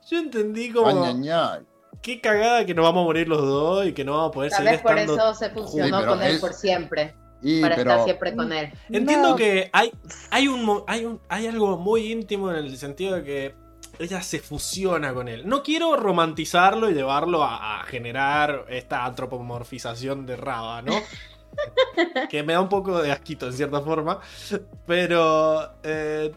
Yo 0.09 0.17
entendí 0.19 0.71
como. 0.71 1.03
Ay, 1.05 1.21
ay, 1.23 1.29
ay. 1.29 1.59
Qué 2.01 2.21
cagada 2.21 2.65
que 2.65 2.73
nos 2.75 2.83
vamos 2.83 3.01
a 3.01 3.05
morir 3.05 3.27
los 3.27 3.41
dos 3.41 3.87
y 3.87 3.93
que 3.93 4.03
no 4.05 4.11
vamos 4.13 4.29
a 4.29 4.31
poder 4.31 4.51
Tal 4.51 4.57
seguir 4.59 4.71
vez 4.73 4.81
por 4.81 4.91
estando. 4.97 5.15
eso 5.15 5.33
se 5.33 5.49
funcionó 5.49 6.05
con 6.05 6.21
él 6.21 6.39
por 6.39 6.53
siempre. 6.53 7.15
Y, 7.41 7.61
Para 7.61 7.75
pero, 7.75 7.91
estar 7.91 8.05
siempre 8.05 8.35
con 8.35 8.51
él. 8.53 8.71
Entiendo 8.89 9.29
No. 9.29 9.35
que 9.35 9.69
hay, 9.73 9.91
hay, 10.31 10.47
un, 10.47 10.63
mo- 10.65 10.83
hay, 10.87 11.05
un, 11.05 11.19
hay 11.29 11.47
algo 11.47 11.77
muy 11.77 12.11
íntimo 12.11 12.49
en 12.51 12.57
el 12.57 12.77
sentido 12.77 13.15
de 13.15 13.23
que 13.23 13.55
ella 13.99 14.21
se 14.21 14.39
fusiona 14.39 15.13
con 15.13 15.27
él. 15.27 15.47
No 15.47 15.63
quiero 15.63 15.95
romantizarlo 15.95 16.89
y 16.89 16.93
llevarlo 16.93 17.43
a, 17.43 17.79
a 17.79 17.83
generar 17.85 18.65
esta 18.69 19.05
antropomorfización 19.05 20.25
de 20.25 20.35
Raba, 20.37 20.81
¿no? 20.81 20.93
que 22.29 22.43
me 22.43 22.53
da 22.53 22.61
un 22.61 22.69
poco 22.69 23.01
de 23.01 23.11
asquito 23.11 23.47
en 23.47 23.53
cierta 23.53 23.81
forma. 23.81 24.19
Pero 24.85 25.71
eh, 25.83 26.31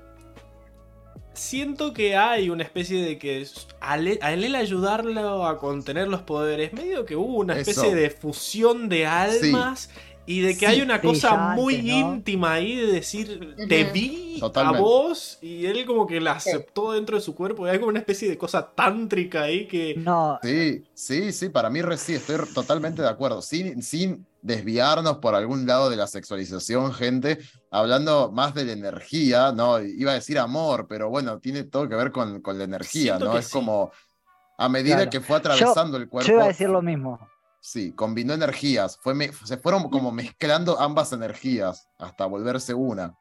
siento 1.39 1.93
que 1.95 2.17
hay 2.17 2.51
una 2.51 2.63
especie 2.65 3.03
de 3.03 3.19
que 3.19 3.47
al, 3.81 4.09
e, 4.09 4.19
al 4.23 4.45
él 4.45 4.55
ayudarlo 4.55 5.47
a 5.47 5.59
contener 5.59 6.09
los 6.09 6.23
poderes, 6.23 6.73
medio 6.73 7.05
que 7.05 7.17
hubo 7.17 7.37
una 7.37 7.59
especie 7.59 7.89
Eso. 7.89 7.97
de 7.97 8.11
fusión 8.11 8.89
de 8.89 9.07
almas 9.07 9.91
y 10.27 10.41
de 10.41 10.53
que 10.59 10.67
Sí. 10.67 10.67
hay 10.67 10.81
una 10.83 11.01
cosa 11.01 11.55
muy 11.55 11.77
antes, 11.77 11.87
¿no? 11.87 12.15
íntima 12.15 12.53
ahí 12.53 12.77
de 12.77 12.87
decir, 12.89 13.57
te 13.69 13.85
vi 13.85 14.37
Totalmente. 14.39 14.79
a 14.79 14.83
vos 14.83 15.39
y 15.41 15.65
él 15.65 15.87
como 15.87 16.07
que 16.07 16.21
la 16.21 16.33
aceptó 16.33 16.93
dentro 16.93 17.17
de 17.17 17.23
su 17.23 17.35
cuerpo 17.35 17.67
y 17.67 17.71
hay 17.71 17.79
como 17.79 17.89
una 17.89 18.01
especie 18.01 18.29
de 18.29 18.37
cosa 18.37 18.71
tántrica 18.75 19.45
ahí 19.45 19.67
que... 19.67 19.95
No, 19.97 20.39
Sí, 20.43 20.85
sí, 20.93 21.33
sí, 21.33 21.49
para 21.49 21.71
mí 21.71 21.81
sí, 21.97 22.15
estoy 22.15 22.37
totalmente 22.53 23.01
de 23.01 23.09
acuerdo. 23.09 23.41
Sin, 23.41 23.83
sin 23.83 24.27
desviarnos 24.43 25.17
por 25.19 25.35
algún 25.35 25.67
lado 25.67 25.89
de 25.91 25.97
la 25.97 26.07
sexualización, 26.07 26.93
gente, 26.93 27.39
hablando 27.71 28.31
más 28.33 28.55
de 28.55 28.65
la 28.65 28.73
energía, 28.73 29.53
¿no? 29.53 29.81
Iba 29.81 30.13
a 30.13 30.15
decir 30.15 30.39
amor, 30.39 30.87
pero 30.89 31.09
bueno, 31.11 31.39
tiene 31.39 31.65
todo 31.65 31.89
que 31.89 31.95
ver 31.97 32.13
con, 32.13 32.41
con 32.41 32.59
la 32.59 32.65
energía, 32.65 33.17
Siento 33.17 33.25
¿no? 33.33 33.39
Es 33.39 33.47
sí. 33.47 33.53
como 33.53 33.91
a 34.59 34.69
medida 34.69 34.97
Claro. 34.97 35.11
que 35.11 35.21
fue 35.21 35.37
atravesando 35.37 35.97
el 35.97 36.09
cuerpo. 36.09 36.29
yo 36.29 36.35
iba 36.35 36.45
a 36.45 36.49
decir 36.49 36.69
lo 36.69 36.83
mismo. 36.83 37.19
Sí, 37.61 37.93
combinó 37.93 38.35
energías, 38.35 38.99
fue 39.03 39.15
me- 39.15 39.33
se 39.33 39.57
fueron 39.59 39.91
como 39.91 40.11
mezclando 40.13 40.81
ambas 40.81 41.13
energías 41.13 41.89
hasta 41.99 42.25
volverse 42.27 42.73
una. 42.75 43.15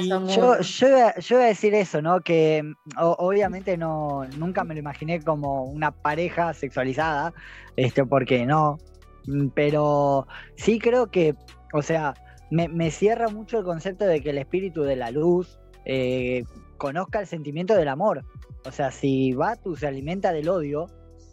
Y 0.00 0.08
Yo, 0.08 0.58
yo, 0.60 0.88
iba, 0.88 1.14
yo 1.18 1.36
iba 1.36 1.44
a 1.44 1.48
decir 1.48 1.72
eso, 1.74 2.02
¿no? 2.02 2.20
Que 2.20 2.62
mm, 2.64 2.98
o- 3.00 3.16
obviamente 3.20 3.76
no, 3.76 4.24
nunca 4.36 4.64
me 4.64 4.74
lo 4.74 4.80
imaginé 4.80 5.22
como 5.22 5.64
una 5.64 5.92
pareja 5.92 6.52
sexualizada, 6.52 7.32
este, 7.76 8.04
porque 8.04 8.44
no. 8.44 8.78
Mm, 9.26 9.48
Pero 9.54 10.26
sí 10.56 10.80
creo 10.80 11.10
que, 11.12 11.36
o 11.72 11.82
sea, 11.82 12.12
me, 12.50 12.68
me 12.68 12.90
cierra 12.90 13.28
mucho 13.28 13.58
el 13.58 13.64
concepto 13.64 14.04
de 14.06 14.20
que 14.20 14.30
el 14.30 14.38
espíritu 14.38 14.82
de 14.82 14.96
la 14.96 15.10
luz 15.10 15.58
eh, 15.84 16.44
conozca 16.76 17.20
el 17.20 17.26
sentimiento 17.26 17.74
del 17.74 17.88
amor. 17.88 18.24
O 18.64 18.72
sea, 18.72 18.90
si 18.90 19.32
Batu 19.34 19.76
se 19.76 19.86
alimenta 19.86 20.32
del 20.32 20.48
odio, 20.48 20.86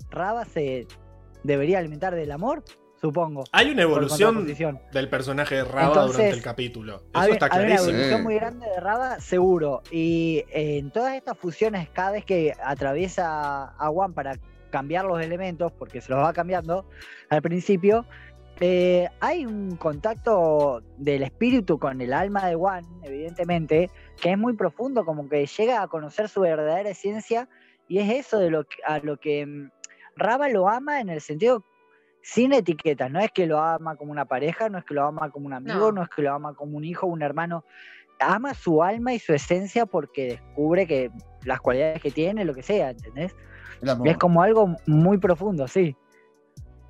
Raba 0.10 0.46
se 0.46 0.88
debería 1.44 1.80
alimentar 1.80 2.16
del 2.16 2.32
amor, 2.32 2.64
supongo. 3.02 3.44
Hay 3.52 3.72
una 3.72 3.82
evolución 3.84 4.48
del 4.92 5.10
personaje 5.10 5.56
de 5.56 5.64
Raba 5.66 5.88
Entonces, 5.88 6.16
durante 6.18 6.38
el 6.38 6.42
capítulo. 6.44 6.96
Eso 6.96 7.06
Hay, 7.14 7.32
está 7.32 7.46
hay 7.48 7.52
una 7.52 7.66
clarísimo. 7.66 7.90
evolución 7.90 8.18
Sí. 8.20 8.24
muy 8.24 8.36
grande 8.36 8.68
de 8.68 8.80
Raba, 8.80 9.20
seguro. 9.20 9.82
Y 9.92 10.44
eh, 10.52 10.78
en 10.78 10.92
todas 10.92 11.16
estas 11.16 11.38
fusiones, 11.38 11.90
cada 11.90 12.12
vez 12.12 12.26
que 12.26 12.54
atraviesa 12.64 13.76
a 13.78 13.88
Juan 13.90 14.14
para 14.14 14.38
cambiar 14.70 15.06
los 15.06 15.22
elementos, 15.22 15.72
porque 15.74 16.02
se 16.02 16.12
los 16.12 16.20
va 16.24 16.34
cambiando 16.34 16.86
al 17.30 17.42
principio, 17.42 18.06
eh, 18.60 19.10
hay 19.20 19.46
un 19.46 19.76
contacto 19.76 20.82
del 20.98 21.24
espíritu 21.24 21.78
con 21.78 22.00
el 22.02 22.14
alma 22.14 22.48
de 22.48 22.56
Juan, 22.56 22.86
evidentemente, 23.04 23.90
que 24.22 24.32
es 24.32 24.38
muy 24.38 24.56
profundo, 24.56 25.06
como 25.06 25.28
que 25.28 25.46
llega 25.46 25.82
a 25.82 25.88
conocer 25.88 26.30
su 26.30 26.42
verdadera 26.42 26.90
esencia, 26.90 27.50
y 27.88 28.00
es 28.00 28.10
eso 28.10 28.40
de 28.40 28.50
lo 28.50 28.64
que, 28.64 28.78
a 28.86 29.00
lo 29.00 29.18
que 29.18 29.46
mm, 29.46 29.70
Raba 30.18 30.48
lo 30.48 30.70
ama 30.70 31.02
en 31.02 31.10
el 31.10 31.20
sentido 31.20 31.64
sin 32.22 32.54
etiquetas, 32.54 33.12
no 33.12 33.20
es 33.20 33.30
que 33.32 33.46
lo 33.46 33.60
ama 33.60 33.98
como 33.98 34.12
una 34.12 34.26
pareja, 34.26 34.70
no 34.70 34.80
es 34.80 34.86
que 34.86 34.94
lo 34.94 35.06
ama 35.06 35.30
como 35.30 35.46
un 35.46 35.54
amigo, 35.54 35.92
No. 35.92 35.92
no, 35.92 36.04
es 36.04 36.10
que 36.10 36.22
lo 36.22 36.34
ama 36.34 36.56
como 36.56 36.78
un 36.78 36.86
hijo, 36.86 37.06
un 37.06 37.22
hermano, 37.22 37.66
ama 38.20 38.54
su 38.54 38.82
alma 38.82 39.14
y 39.14 39.20
su 39.20 39.34
esencia 39.34 39.86
porque 39.86 40.28
descubre 40.28 40.88
que 40.88 41.12
las 41.44 41.60
cualidades 41.60 42.02
que 42.02 42.12
tiene, 42.12 42.46
lo 42.46 42.54
que 42.54 42.64
sea, 42.64 42.92
¿entendés? 42.92 43.36
Es 44.06 44.18
como 44.18 44.42
algo 44.42 44.76
muy 44.88 45.18
profundo, 45.18 45.68
sí. 45.68 45.96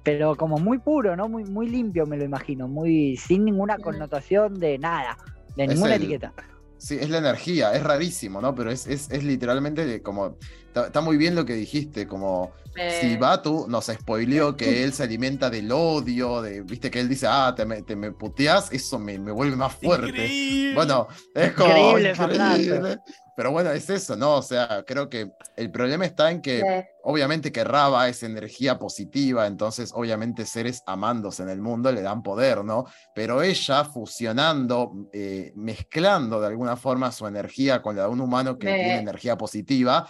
Pero 0.05 0.35
como 0.37 0.57
muy 0.59 0.77
puro, 0.77 1.15
¿no? 1.15 1.27
Muy, 1.27 1.43
muy 1.45 1.67
limpio, 1.67 2.05
me 2.05 2.15
lo 2.15 2.23
imagino, 2.23 2.67
muy 2.67 3.17
sin 3.17 3.43
ninguna 3.43 3.77
connotación 3.79 4.53
de 4.59 4.77
nada, 4.77 5.17
de 5.57 5.63
Es 5.63 5.69
ninguna 5.69 5.95
el- 5.95 6.03
etiqueta. 6.03 6.31
Sí, 6.77 6.97
es 7.01 7.09
la 7.09 7.17
energía, 7.17 7.73
es 7.73 7.83
rarísimo, 7.83 8.39
¿no? 8.39 8.53
Pero 8.53 8.69
es, 8.69 8.85
es, 8.85 9.09
es 9.09 9.23
literalmente 9.23 9.85
de 9.85 10.01
como. 10.01 10.37
Está, 10.75 10.87
está 10.87 10.99
muy 10.99 11.15
bien 11.15 11.35
lo 11.35 11.45
que 11.45 11.53
dijiste, 11.53 12.05
como 12.05 12.51
Eh, 12.75 12.99
si 12.99 13.15
Batu 13.15 13.67
nos 13.69 13.85
spoileó 13.85 14.57
que 14.57 14.83
él 14.83 14.91
se 14.91 15.03
alimenta 15.03 15.49
del 15.49 15.71
odio, 15.71 16.41
de, 16.41 16.61
viste 16.61 16.91
que 16.91 16.99
él 16.99 17.07
dice, 17.07 17.25
ah, 17.29 17.53
te 17.55 17.65
me, 17.65 17.81
te 17.83 17.95
me 17.95 18.11
puteás, 18.11 18.71
eso 18.73 18.99
me, 18.99 19.17
me 19.17 19.31
vuelve 19.31 19.55
más 19.55 19.73
fuerte. 19.73 20.09
Increíble. 20.09 20.75
Bueno, 20.75 21.07
es 21.33 21.53
como. 21.53 21.69
Increíble 21.69 22.09
increíble. 22.11 22.97
Pero 23.37 23.51
bueno, 23.51 23.71
es 23.71 23.89
eso, 23.89 24.15
¿no? 24.15 24.35
O 24.35 24.41
sea, 24.41 24.85
creo 24.87 25.09
que 25.09 25.29
el 25.57 25.69
problema 25.69 26.05
está 26.05 26.31
en 26.31 26.41
que 26.41 26.59
eh, 26.59 26.87
obviamente 27.03 27.51
que 27.51 27.65
Raba 27.65 28.07
es 28.07 28.23
energía 28.23 28.79
positiva, 28.79 29.45
entonces 29.45 29.91
obviamente 29.93 30.45
seres 30.45 30.81
amándose 30.85 31.43
en 31.43 31.49
el 31.49 31.59
mundo 31.59 31.91
le 31.91 32.01
dan 32.01 32.23
poder, 32.23 32.63
¿no? 32.63 32.85
Pero 33.13 33.41
ella 33.41 33.83
fusionando, 33.83 35.09
eh, 35.11 35.51
mezclando 35.55 36.39
de 36.39 36.47
alguna 36.47 36.77
forma 36.77 37.11
su 37.11 37.27
energía 37.27 37.81
con 37.81 37.97
la 37.97 38.03
de 38.03 38.09
un 38.09 38.21
humano 38.21 38.57
que 38.57 38.67
tiene 38.67 38.99
energía 38.99 39.37
positiva, 39.37 40.09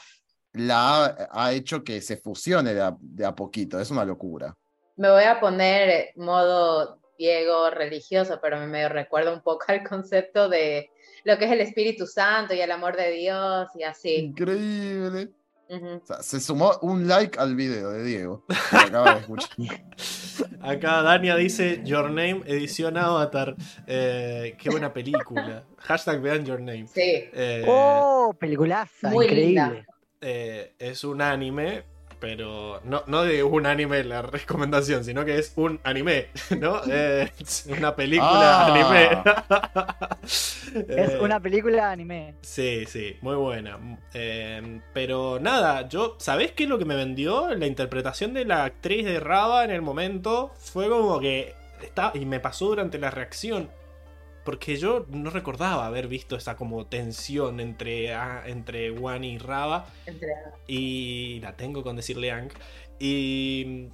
la 0.55 1.05
ha, 1.05 1.29
ha 1.31 1.51
hecho 1.53 1.83
que 1.83 2.01
se 2.01 2.17
fusione 2.17 2.73
de 2.73 2.81
a, 2.81 2.95
de 2.99 3.25
a 3.25 3.33
poquito, 3.35 3.79
es 3.79 3.91
una 3.91 4.05
locura. 4.05 4.55
me 4.97 5.09
voy 5.11 5.23
a 5.23 5.39
poner 5.39 6.11
modo 6.15 6.99
Diego 7.17 7.69
religioso, 7.69 8.39
pero 8.41 8.59
me 8.67 8.89
recuerda 8.89 9.31
un 9.33 9.41
poco 9.41 9.65
al 9.69 9.87
concepto 9.87 10.49
de 10.49 10.89
lo 11.23 11.37
que 11.37 11.45
es 11.45 11.51
el 11.51 11.61
Espíritu 11.61 12.05
Santo 12.05 12.53
y 12.53 12.61
el 12.61 12.71
amor 12.71 12.95
de 12.97 13.11
Dios 13.11 13.67
y 13.75 13.83
así. 13.83 14.15
Increíble. 14.15 15.29
Ujú. 15.67 15.95
O 15.95 16.05
sea, 16.05 16.21
se 16.21 16.39
sumó 16.39 16.73
un 16.83 17.07
like 17.07 17.39
al 17.39 17.55
video 17.55 17.89
de 17.89 18.03
Diego. 18.03 18.43
que 18.69 18.77
acaba 18.77 19.15
de 19.15 19.19
escuchar. 19.21 19.49
Acá 20.61 21.01
Dania 21.01 21.35
dice 21.35 21.81
Your 21.83 22.05
Name, 22.09 22.41
edición 22.45 22.97
Avatar. 22.97 23.55
Eh, 23.87 24.55
qué 24.59 24.69
buena 24.69 24.93
película. 24.93 25.63
Hashtag 25.77 26.21
vean 26.21 26.45
Your 26.45 26.59
Name. 26.59 26.87
Sí, 26.87 27.01
Eh, 27.33 27.63
¡Oh! 27.67 28.35
Peliculaza, 28.39 29.09
Muy 29.09 29.25
increíble. 29.25 29.47
linda. 29.47 29.85
Eh, 30.25 30.73
es 30.79 31.03
un 31.03 31.21
anime, 31.21 31.83
pero 32.19 32.81
no, 32.83 33.03
no 33.07 33.23
de 33.23 33.43
un 33.43 33.65
anime 33.65 34.03
la 34.03 34.21
recomendación, 34.23 35.03
sino 35.05 35.23
que 35.25 35.37
es 35.37 35.53
un 35.55 35.79
anime, 35.83 36.27
¿no? 36.59 36.81
Eh, 36.89 37.31
es 37.39 37.65
una 37.67 37.95
película 37.95 38.65
Ah. 38.65 38.73
anime. 38.73 39.23
Es 40.75 41.11
Eh, 41.13 41.19
una 41.21 41.39
película 41.39 41.75
de 41.87 41.93
anime. 41.93 42.35
Sí, 42.41 42.85
sí, 42.87 43.15
muy 43.21 43.35
buena. 43.35 43.77
Eh, 44.13 44.81
pero 44.93 45.39
nada, 45.39 45.87
yo, 45.87 46.15
¿sabés 46.19 46.51
qué 46.51 46.63
es 46.63 46.69
lo 46.69 46.77
que 46.79 46.85
me 46.85 46.95
vendió? 46.95 47.53
La 47.55 47.65
interpretación 47.67 48.33
de 48.33 48.43
la 48.45 48.65
actriz 48.65 49.05
de 49.05 49.19
Raba 49.19 49.63
en 49.63 49.71
el 49.71 49.81
momento 49.81 50.51
fue 50.57 50.89
como 50.89 51.19
que 51.19 51.53
está 51.81 52.11
y 52.15 52.25
me 52.25 52.39
pasó 52.41 52.65
durante 52.67 52.97
la 52.97 53.11
reacción. 53.11 53.69
Porque 54.45 54.77
yo 54.77 55.05
no 55.09 55.29
recordaba 55.31 55.85
haber 55.87 56.07
visto 56.07 56.35
esa 56.37 56.55
como 56.55 56.85
tensión 56.85 57.59
entre, 57.59 58.13
ah, 58.13 58.43
entre 58.45 58.91
Wan 58.91 59.23
y 59.25 59.37
Raba. 59.39 59.87
entre- 60.05 60.29
Y 60.67 61.39
la 61.41 61.57
tengo 61.57 61.83
con 61.83 61.95
decirle 61.97 62.31
Ang. 62.31 62.51
Y, 62.99 63.87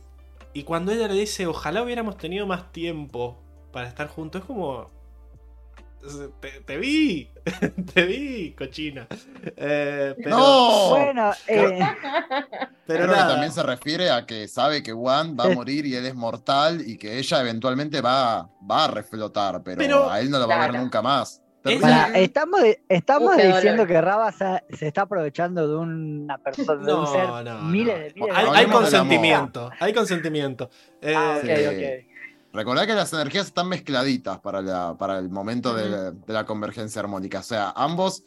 y 0.54 0.64
cuando 0.64 0.92
ella 0.92 1.08
le 1.08 1.16
dice, 1.16 1.48
ojalá 1.48 1.82
hubiéramos 1.82 2.18
tenido 2.18 2.46
más 2.46 2.72
tiempo 2.72 3.42
para 3.72 3.88
estar 3.88 4.08
juntos, 4.08 4.42
es 4.42 4.46
como... 4.48 4.88
Te, 6.42 6.50
te 6.62 6.78
vi, 6.78 7.30
te 7.94 8.06
vi, 8.06 8.54
cochina. 8.58 9.08
Eh, 9.56 10.16
pero, 10.18 10.30
¡No! 10.38 10.90
Bueno, 10.90 11.32
eh, 11.48 11.80
pero 12.88 13.04
Creo 13.06 13.08
que 13.08 13.16
nada. 13.20 13.28
también 13.34 13.52
se 13.52 13.62
refiere 13.64 14.10
a 14.10 14.26
que 14.26 14.48
sabe 14.48 14.82
que 14.82 14.94
Juan 14.94 15.38
va 15.40 15.46
a 15.46 15.52
Eh. 15.52 15.56
morir 15.56 15.86
y 15.86 15.96
él 15.96 16.06
es 16.08 16.16
mortal 16.16 16.82
y 16.86 16.98
que 16.98 17.20
ella 17.20 17.42
eventualmente 17.42 18.02
va, 18.02 18.50
va 18.70 18.86
a 18.86 18.88
reflotar, 18.88 19.62
pero, 19.64 19.78
Pero- 19.78 20.10
a 20.10 20.20
él 20.20 20.32
no 20.32 20.40
lo 20.40 20.48
va 20.48 20.64
a 20.64 20.72
ver 20.72 20.80
nunca 20.82 21.02
más. 21.02 21.42
Pará, 21.80 22.10
estamos, 22.16 22.60
estamos 22.90 23.36
Uf, 23.36 23.42
diciendo 23.44 23.86
que 23.86 24.02
Raba 24.02 24.32
se, 24.32 24.64
se 24.76 24.88
está 24.88 25.04
aprovechando 25.04 25.68
de 25.68 25.76
una 25.76 26.40
persona, 26.40 26.84
de 26.84 26.92
un 26.96 27.02
No, 27.04 27.06
ser 27.06 27.28
no, 27.28 27.34
miles 27.34 27.46
no. 27.46 27.58
de 27.58 27.72
miles 27.72 28.14
de 28.16 28.24
Hay, 28.34 28.48
hay 28.56 28.66
consentimiento, 28.66 29.70
hay 29.80 29.94
consentimiento. 29.94 30.72
Eh, 31.04 31.14
Ah, 31.16 31.36
ok, 31.38 31.46
Sí. 31.46 31.52
ok. 31.68 32.11
Recordá 32.54 32.86
que 32.86 32.94
las 32.94 33.14
energías 33.14 33.48
están 33.48 33.70
mezcladitas 33.70 34.40
para, 34.40 34.62
la, 34.62 34.96
para 34.98 35.20
el 35.20 35.30
momento 35.30 35.74
de, 35.74 35.90
la, 35.90 36.12
de 36.12 36.34
la 36.34 36.46
convergencia 36.46 37.00
armónica. 37.02 37.40
O 37.40 37.44
sea, 37.44 37.72
ambos 37.76 38.24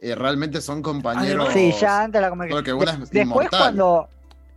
eh, 0.00 0.14
realmente 0.14 0.60
son 0.60 0.82
compañeros. 0.82 1.52
Sí, 1.52 1.72
ya 1.80 2.02
antes 2.02 2.20
la 2.20 2.28
Solo 2.28 2.30
conversación. 2.30 2.64
que 2.64 2.72
una 2.72 2.92
es 2.92 2.98
Después 2.98 3.22
inmortal. 3.24 3.60
cuando, 3.60 4.08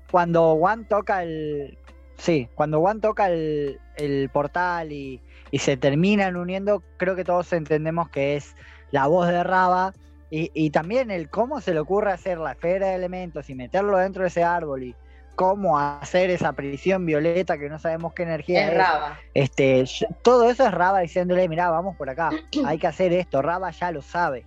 cuando 0.10 0.56
Juan 0.58 0.88
toca 0.88 1.24
el. 1.24 1.78
Sí, 2.18 2.50
cuando 2.56 2.80
Juan 2.80 3.02
toca 3.02 3.30
el, 3.30 3.80
el 3.98 4.30
portal 4.30 4.92
y, 4.92 5.22
y 5.52 5.60
se 5.60 5.78
terminan 5.78 6.36
uniendo, 6.36 6.84
creo 6.98 7.16
que 7.16 7.24
todos 7.24 7.52
entendemos 7.54 8.10
que 8.10 8.36
es 8.36 8.56
la 8.92 9.08
voz 9.08 9.28
de 9.28 9.44
Raba. 9.44 9.94
Y, 10.30 10.50
y 10.54 10.70
también 10.70 11.12
el 11.12 11.30
cómo 11.30 11.60
se 11.62 11.74
le 11.74 11.80
ocurre 11.82 12.12
hacer 12.14 12.38
la 12.38 12.54
esfera 12.54 12.88
de 12.88 12.96
elementos 12.96 13.50
y 13.50 13.56
meterlo 13.56 13.98
dentro 13.98 14.22
de 14.24 14.30
ese 14.30 14.44
árbol 14.44 14.84
y 14.84 14.96
cómo 15.42 15.80
hacer 15.80 16.30
esa 16.30 16.54
prisión 16.54 17.06
violeta 17.06 17.58
que 17.58 17.68
no 17.68 17.80
sabemos 17.80 18.14
qué 18.14 18.24
energía 18.24 18.66
Es 18.68 18.72
es. 18.74 18.78
Raba. 18.78 19.20
Este, 19.34 19.84
yo- 19.86 20.08
todo 20.22 20.48
eso 20.50 20.66
es 20.68 20.72
Raba 20.72 21.00
diciéndole, 21.00 21.50
mira, 21.50 21.70
vamos 21.72 21.96
por 21.98 22.10
acá, 22.10 22.30
hay 22.66 22.78
que 22.78 22.88
hacer 22.88 23.12
esto, 23.14 23.42
Raba 23.42 23.72
ya 23.72 23.92
lo 23.92 24.02
sabe. 24.02 24.46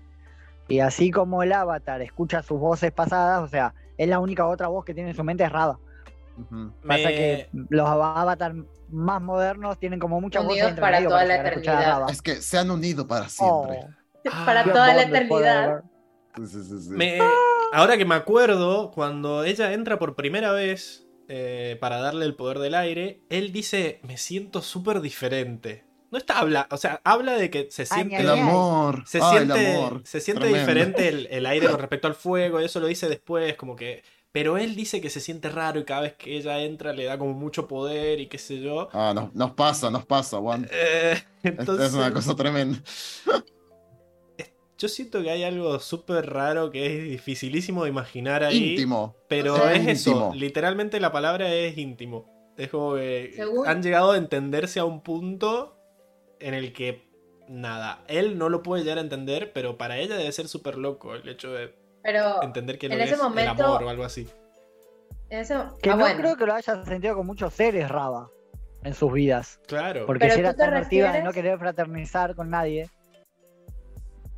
Y 0.68 0.78
así 0.80 1.10
como 1.10 1.42
el 1.42 1.52
avatar 1.52 2.00
escucha 2.00 2.42
sus 2.42 2.58
voces 2.60 2.92
pasadas, 2.92 3.42
o 3.42 3.48
sea, 3.48 3.74
es 3.98 4.08
la 4.08 4.18
única 4.20 4.46
otra 4.46 4.68
voz 4.68 4.84
que 4.84 4.94
tiene 4.94 5.10
en 5.10 5.16
su 5.16 5.24
mente 5.24 5.42
es 5.44 5.50
Raba. 5.52 5.78
Ujú. 6.38 6.72
Pasa 6.86 7.08
me- 7.08 7.14
que 7.14 7.48
los 7.70 7.88
avatars 7.88 8.56
más 8.88 9.20
modernos 9.20 9.78
tienen 9.78 9.98
como 9.98 10.20
muchas 10.20 10.44
voces 10.44 10.62
Unidos 10.62 10.80
para 10.80 11.02
toda 11.02 11.24
la 11.24 11.36
eternidad. 11.36 11.86
Raba. 11.86 12.06
Es 12.10 12.22
que 12.22 12.36
se 12.36 12.56
han 12.58 12.70
unido 12.70 13.06
para 13.06 13.28
siempre. 13.28 13.80
Oh, 13.82 13.88
Para 14.46 14.60
Ah, 14.60 14.64
toda 14.72 14.94
la 14.94 15.02
eternidad. 15.02 15.82
Sí, 16.36 16.46
sí, 16.46 16.62
sí, 16.64 16.80
sí. 16.80 16.90
Me- 16.90 17.18
ahora 17.74 17.96
que 17.98 18.04
me 18.04 18.14
acuerdo, 18.14 18.90
cuando 18.92 19.44
ella 19.44 19.72
entra 19.72 19.98
por 19.98 20.14
primera 20.16 20.52
vez 20.52 21.06
eh, 21.28 21.76
para 21.80 21.98
darle 21.98 22.24
el 22.26 22.34
poder 22.34 22.58
del 22.58 22.74
aire, 22.74 23.20
él 23.30 23.52
dice, 23.52 24.00
me 24.02 24.16
siento 24.16 24.62
súper 24.62 25.00
diferente. 25.00 25.84
No 26.10 26.18
está 26.18 26.38
habla, 26.38 26.68
o 26.70 26.76
sea, 26.76 27.00
habla 27.04 27.32
de 27.34 27.50
que 27.50 27.68
se 27.70 27.86
siente... 27.86 28.16
El 28.18 28.30
amor. 28.30 29.02
Se 29.06 29.18
Ah, 29.20 29.32
el 29.38 29.46
siente, 29.50 29.76
amor. 29.76 30.02
se 30.04 30.20
siente 30.20 30.42
Tremendo. 30.44 30.60
diferente 30.72 31.08
el, 31.08 31.26
el 31.30 31.46
aire 31.46 31.68
con 31.68 31.78
respecto 31.80 32.06
al 32.08 32.14
fuego, 32.14 32.60
y 32.60 32.64
eso 32.64 32.78
lo 32.80 32.86
dice 32.86 33.08
después, 33.08 33.56
como 33.56 33.74
que... 33.76 34.02
Pero 34.30 34.58
él 34.58 34.74
dice 34.74 35.00
que 35.00 35.10
se 35.10 35.20
siente 35.20 35.48
raro 35.48 35.78
y 35.78 35.84
cada 35.84 36.00
vez 36.02 36.14
que 36.14 36.36
ella 36.36 36.60
entra 36.60 36.92
le 36.92 37.04
da 37.04 37.16
como 37.18 37.34
mucho 37.34 37.68
poder 37.68 38.18
y 38.20 38.26
qué 38.28 38.38
sé 38.38 38.60
yo. 38.60 38.88
Ah, 38.92 39.12
nos, 39.14 39.32
nos 39.34 39.52
pasa, 39.52 39.90
nos 39.92 40.04
pasa, 40.06 40.38
Juan. 40.38 40.68
Eh, 40.72 41.12
Es- 41.42 41.52
entonces, 41.52 41.88
Es 41.88 41.94
una 41.94 42.12
cosa 42.12 42.34
tremenda. 42.34 42.78
yo 44.78 44.88
siento 44.88 45.22
que 45.22 45.30
hay 45.30 45.44
algo 45.44 45.78
súper 45.78 46.30
raro 46.30 46.70
que 46.70 46.86
es 46.86 47.04
dificilísimo 47.10 47.84
de 47.84 47.90
imaginar 47.90 48.42
ahí. 48.42 48.70
Íntimo. 48.70 49.16
Pero 49.28 49.54
O 49.54 49.56
sea, 49.56 49.72
es 49.74 49.86
eso, 49.86 50.32
literalmente 50.34 50.98
la 51.00 51.12
palabra 51.12 51.52
es 51.52 51.76
íntimo. 51.78 52.30
Es 52.56 52.68
como 52.68 52.94
que 52.94 53.32
Según- 53.34 53.66
han 53.66 53.82
llegado 53.82 54.12
a 54.12 54.16
entenderse 54.16 54.80
a 54.80 54.84
un 54.84 55.02
punto 55.02 55.76
en 56.40 56.54
el 56.54 56.72
que, 56.72 57.08
nada, 57.48 58.04
él 58.08 58.38
no 58.38 58.48
lo 58.48 58.62
puede 58.62 58.82
llegar 58.82 58.98
a 58.98 59.02
entender, 59.02 59.52
pero 59.52 59.76
para 59.78 59.98
ella 59.98 60.16
debe 60.16 60.30
ser 60.32 60.48
súper 60.48 60.76
loco 60.76 61.14
el 61.14 61.28
hecho 61.28 61.52
de 61.52 61.74
Pero 62.02 62.42
entender 62.42 62.78
que 62.78 62.88
lo 62.88 62.94
en 62.94 62.98
que 63.00 63.04
ese 63.06 63.14
es 63.14 63.22
momento- 63.22 63.52
el 63.52 63.60
amor 63.64 63.82
o 63.84 63.88
algo 63.88 64.04
así. 64.04 64.28
en 65.30 65.40
ese... 65.40 65.54
Que 65.82 65.90
ah, 65.90 65.94
no 65.96 66.00
bueno. 66.02 66.20
creo 66.20 66.36
que 66.36 66.46
lo 66.46 66.54
haya 66.54 66.84
sentido 66.84 67.16
con 67.16 67.26
muchos 67.26 67.54
seres, 67.54 67.88
Raba, 67.88 68.28
en 68.84 68.94
sus 68.94 69.12
vidas. 69.12 69.58
Claro. 69.66 70.06
Porque 70.06 70.20
Pero 70.26 70.34
si 70.34 70.40
era 70.40 70.54
tan 70.54 70.74
activa 70.74 71.12
de 71.12 71.22
no 71.22 71.30
refieres- 71.30 71.34
querer 71.34 71.58
fraternizar 71.58 72.34
con 72.34 72.50
nadie. 72.50 72.88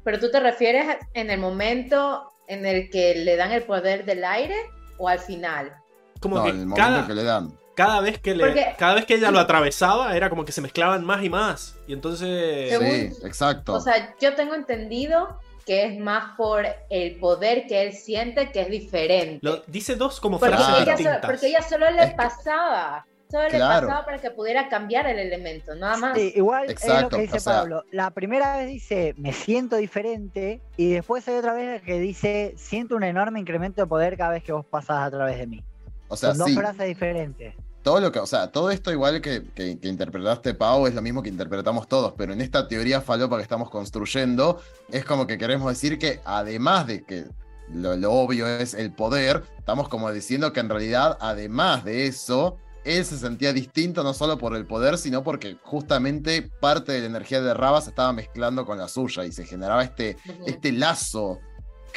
Pero 0.06 0.20
tú 0.20 0.30
te 0.30 0.38
refieres 0.38 0.86
en 1.14 1.30
el 1.30 1.40
momento 1.40 2.30
en 2.46 2.64
el 2.64 2.88
que 2.90 3.16
le 3.16 3.34
dan 3.34 3.50
el 3.50 3.64
poder 3.64 4.04
del 4.04 4.24
aire 4.24 4.54
o 4.98 5.08
al 5.08 5.18
final. 5.18 5.72
como 6.20 6.36
No, 6.36 6.44
que 6.44 6.50
en 6.50 6.60
el 6.60 6.66
momento 6.66 6.76
cada, 6.90 7.06
que 7.08 7.12
le 7.14 7.24
dan. 7.24 7.52
cada 7.74 8.00
vez 8.00 8.18
que 8.20 8.34
le, 8.36 8.44
Porque- 8.46 8.74
cada 8.78 8.94
vez 8.94 9.04
que 9.04 9.14
ella 9.16 9.30
lo 9.32 9.40
atravesaba 9.40 10.16
era 10.16 10.30
como 10.30 10.44
que 10.44 10.52
se 10.52 10.60
mezclaban 10.60 11.04
más 11.04 11.22
y 11.24 11.28
más. 11.28 11.74
Y 11.88 11.92
entonces. 11.92 12.70
Según- 12.70 12.86
Sí, 12.88 13.26
exacto. 13.26 13.74
O 13.74 13.80
sea, 13.80 14.14
yo 14.20 14.34
tengo 14.36 14.54
entendido 14.54 15.40
que 15.66 15.84
es 15.86 15.98
más 15.98 16.36
por 16.36 16.64
el 16.88 17.16
poder 17.18 17.66
que 17.66 17.82
él 17.82 17.92
siente 17.92 18.52
que 18.52 18.60
es 18.62 18.70
diferente. 18.70 19.40
lo- 19.44 19.62
dice 19.66 19.96
dos 19.96 20.20
como 20.20 20.38
porque, 20.38 20.54
frases 20.56 20.98
ella 21.00 21.20
porque 21.20 21.48
ella 21.48 21.62
solo 21.62 21.90
le 21.90 22.02
Es 22.04 22.10
que- 22.10 22.16
pasaba. 22.16 23.04
Solo 23.30 23.48
Claro. 23.48 23.80
le 23.86 23.86
pasaba 23.88 24.04
para 24.06 24.18
que 24.18 24.30
pudiera 24.30 24.68
cambiar 24.68 25.06
el 25.08 25.18
elemento, 25.18 25.74
nada 25.74 25.96
más. 25.96 26.16
Sí, 26.16 26.32
igual 26.36 26.70
es 26.70 26.86
lo 27.02 27.08
que 27.08 27.18
dice 27.22 27.38
o 27.38 27.40
sea- 27.40 27.54
Pablo. 27.60 27.84
La 27.90 28.10
primera 28.10 28.56
vez 28.56 28.68
dice, 28.68 29.14
me 29.18 29.32
siento 29.32 29.76
diferente, 29.76 30.60
y 30.76 30.92
después 30.92 31.26
hay 31.28 31.36
otra 31.36 31.52
vez 31.54 31.82
que 31.82 31.98
dice, 31.98 32.54
siento 32.56 32.94
un 32.96 33.02
enorme 33.02 33.40
incremento 33.40 33.80
de 33.82 33.86
poder 33.88 34.16
cada 34.16 34.30
vez 34.30 34.44
que 34.44 34.52
vos 34.52 34.64
pasás 34.64 34.98
a 35.06 35.10
través 35.10 35.38
de 35.38 35.46
mí. 35.48 35.64
O 36.08 36.16
sea, 36.16 36.30
Son 36.30 36.38
dos 36.38 36.48
sí. 36.48 36.54
frases 36.54 36.86
diferentes. 36.86 37.54
todo 37.82 38.00
lo 38.00 38.10
que, 38.10 38.18
o 38.18 38.26
sea, 38.26 38.50
todo 38.50 38.72
esto 38.72 38.90
igual 38.90 39.20
que, 39.20 39.44
que- 39.54 39.78
que 39.78 39.86
interpretaste, 39.88 40.54
Pau, 40.54 40.88
es 40.88 40.94
lo 40.94 41.02
mismo 41.02 41.22
que 41.22 41.28
interpretamos 41.28 41.86
todos, 41.86 42.14
pero 42.16 42.32
en 42.32 42.40
esta 42.40 42.66
teoría 42.66 43.00
falopa 43.00 43.36
que 43.36 43.42
estamos 43.44 43.70
construyendo, 43.70 44.60
es 44.90 45.04
como 45.04 45.28
que 45.28 45.38
queremos 45.38 45.68
decir 45.68 45.96
que 45.96 46.18
además 46.24 46.88
de 46.88 47.04
que 47.04 47.26
lo, 47.72 47.96
lo 47.96 48.12
obvio 48.12 48.48
es 48.48 48.74
el 48.74 48.90
poder, 48.92 49.44
estamos 49.58 49.88
como 49.88 50.10
diciendo 50.10 50.52
que 50.52 50.58
en 50.58 50.68
realidad, 50.68 51.16
además 51.20 51.84
de 51.84 52.08
eso, 52.08 52.56
él 52.86 53.04
se 53.04 53.18
sentía 53.18 53.52
distinto 53.52 54.02
no 54.02 54.14
solo 54.14 54.38
por 54.38 54.54
el 54.56 54.66
poder, 54.66 54.96
sino 54.98 55.22
porque 55.22 55.56
justamente 55.62 56.42
parte 56.60 56.92
de 56.92 57.00
la 57.00 57.06
energía 57.06 57.40
de 57.42 57.52
Raba 57.54 57.80
se 57.80 57.90
estaba 57.90 58.12
mezclando 58.12 58.64
con 58.64 58.78
la 58.78 58.88
suya 58.88 59.24
y 59.24 59.32
se 59.32 59.44
generaba 59.44 59.82
este, 59.84 60.16
este 60.46 60.72
lazo. 60.72 61.40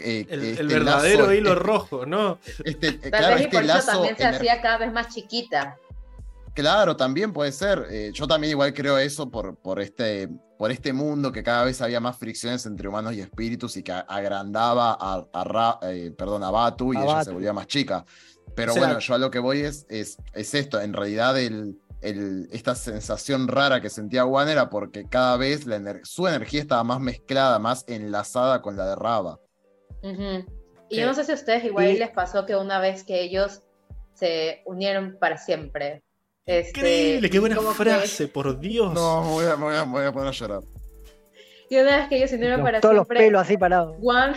eh, 0.02 0.26
El, 0.30 0.40
el 0.42 0.46
este 0.52 0.64
verdadero 0.66 1.20
lazo, 1.24 1.34
hilo 1.34 1.50
este- 1.54 1.64
rojo, 1.64 2.06
¿no? 2.06 2.40
Este, 2.64 2.94
Tal 2.94 3.12
claro, 3.12 3.28
vez 3.36 3.42
y 3.42 3.44
este 3.46 3.56
por 3.58 3.64
eso 3.66 3.74
lazo 3.74 3.92
también 3.92 4.18
se 4.18 4.26
hacía 4.26 4.62
cada 4.62 4.78
vez 4.78 4.92
más 4.94 5.14
chiquita. 5.14 5.78
Claro, 6.54 6.96
también 6.98 7.32
puede 7.32 7.52
ser. 7.52 7.86
Eh, 7.90 8.12
yo 8.14 8.28
también 8.28 8.52
igual 8.52 8.74
creo 8.74 8.98
eso 8.98 9.30
por, 9.30 9.56
por, 9.58 9.80
este, 9.80 10.28
por 10.58 10.72
este 10.72 10.92
mundo 10.94 11.32
que 11.32 11.44
cada 11.44 11.64
vez 11.64 11.82
había 11.82 12.00
más 12.02 12.18
fricciones 12.18 12.66
entre 12.66 12.88
humanos 12.90 13.14
y 13.14 13.22
espíritus 13.22 13.78
y 13.78 13.84
que 13.84 13.92
agrandaba 13.94 14.98
a, 15.00 15.26
a 15.32 15.44
Ra- 15.44 15.80
eh, 15.84 16.12
perdón, 16.18 16.44
a 16.44 16.52
Batu 16.52 16.94
y 16.94 16.98
A 16.98 17.02
ella 17.04 17.14
Batu. 17.14 17.26
se 17.26 17.32
volvía 17.32 17.54
más 17.54 17.68
chica. 17.68 18.04
Pero 18.60 18.72
O 18.74 18.76
sea- 18.76 18.84
bueno, 18.84 19.00
yo 19.00 19.14
a 19.14 19.18
lo 19.18 19.32
que 19.32 19.40
voy 19.40 19.62
es, 19.62 19.86
es, 19.90 20.18
es 20.34 20.54
esto. 20.54 20.82
En 20.82 20.92
realidad 20.94 21.40
el, 21.40 21.78
el- 22.02 22.50
esta 22.52 22.76
sensación 22.76 23.48
rara 23.48 23.80
que 23.80 23.90
sentía 23.90 24.24
Juan 24.26 24.50
era 24.50 24.70
porque 24.70 25.08
cada 25.08 25.38
vez 25.38 25.66
la 25.66 25.78
ener- 25.78 26.02
su 26.04 26.28
energía 26.28 26.60
estaba 26.62 26.84
más 26.84 27.00
mezclada, 27.00 27.58
más 27.60 27.86
enlazada 27.88 28.62
con 28.62 28.76
la 28.76 28.86
de 28.90 28.96
Raba. 28.96 29.40
Y 30.04 30.08
¿Qué? 30.90 31.02
yo 31.02 31.06
no 31.06 31.14
sé 31.14 31.24
si 31.24 31.32
a 31.32 31.36
ustedes 31.36 31.64
igual 31.64 31.88
Y- 31.88 31.98
les 32.00 32.10
pasó 32.10 32.46
que 32.46 32.56
una 32.58 32.80
vez 32.80 33.04
que 33.06 33.22
ellos 33.22 33.62
se 34.14 34.62
unieron 34.66 35.16
para 35.20 35.38
siempre. 35.38 36.04
este, 36.46 36.80
Increíble, 36.80 37.30
qué 37.30 37.40
buena 37.40 37.56
que- 37.56 37.62
frase, 37.62 38.28
por 38.28 38.60
Dios. 38.60 38.92
No, 38.94 39.22
me 39.24 39.30
voy 39.30 39.46
a, 39.46 39.56
me 39.56 39.64
voy 39.66 39.76
a- 39.76 39.86
me 39.86 39.92
voy 39.92 40.06
a 40.06 40.12
poner 40.12 40.28
a 40.30 40.32
llorar. 40.32 40.62
y 41.70 41.78
una 41.78 41.98
vez 41.98 42.10
que 42.10 42.18
ellos 42.18 42.30
se 42.32 42.36
unieron 42.38 42.60
Los- 42.60 42.66
para 42.66 42.82
todos 42.82 42.96
los 42.96 43.06
siempre, 43.08 43.26
pelos 43.28 43.42
así 43.44 43.56
parados. 43.58 43.96
Juan, 44.02 44.34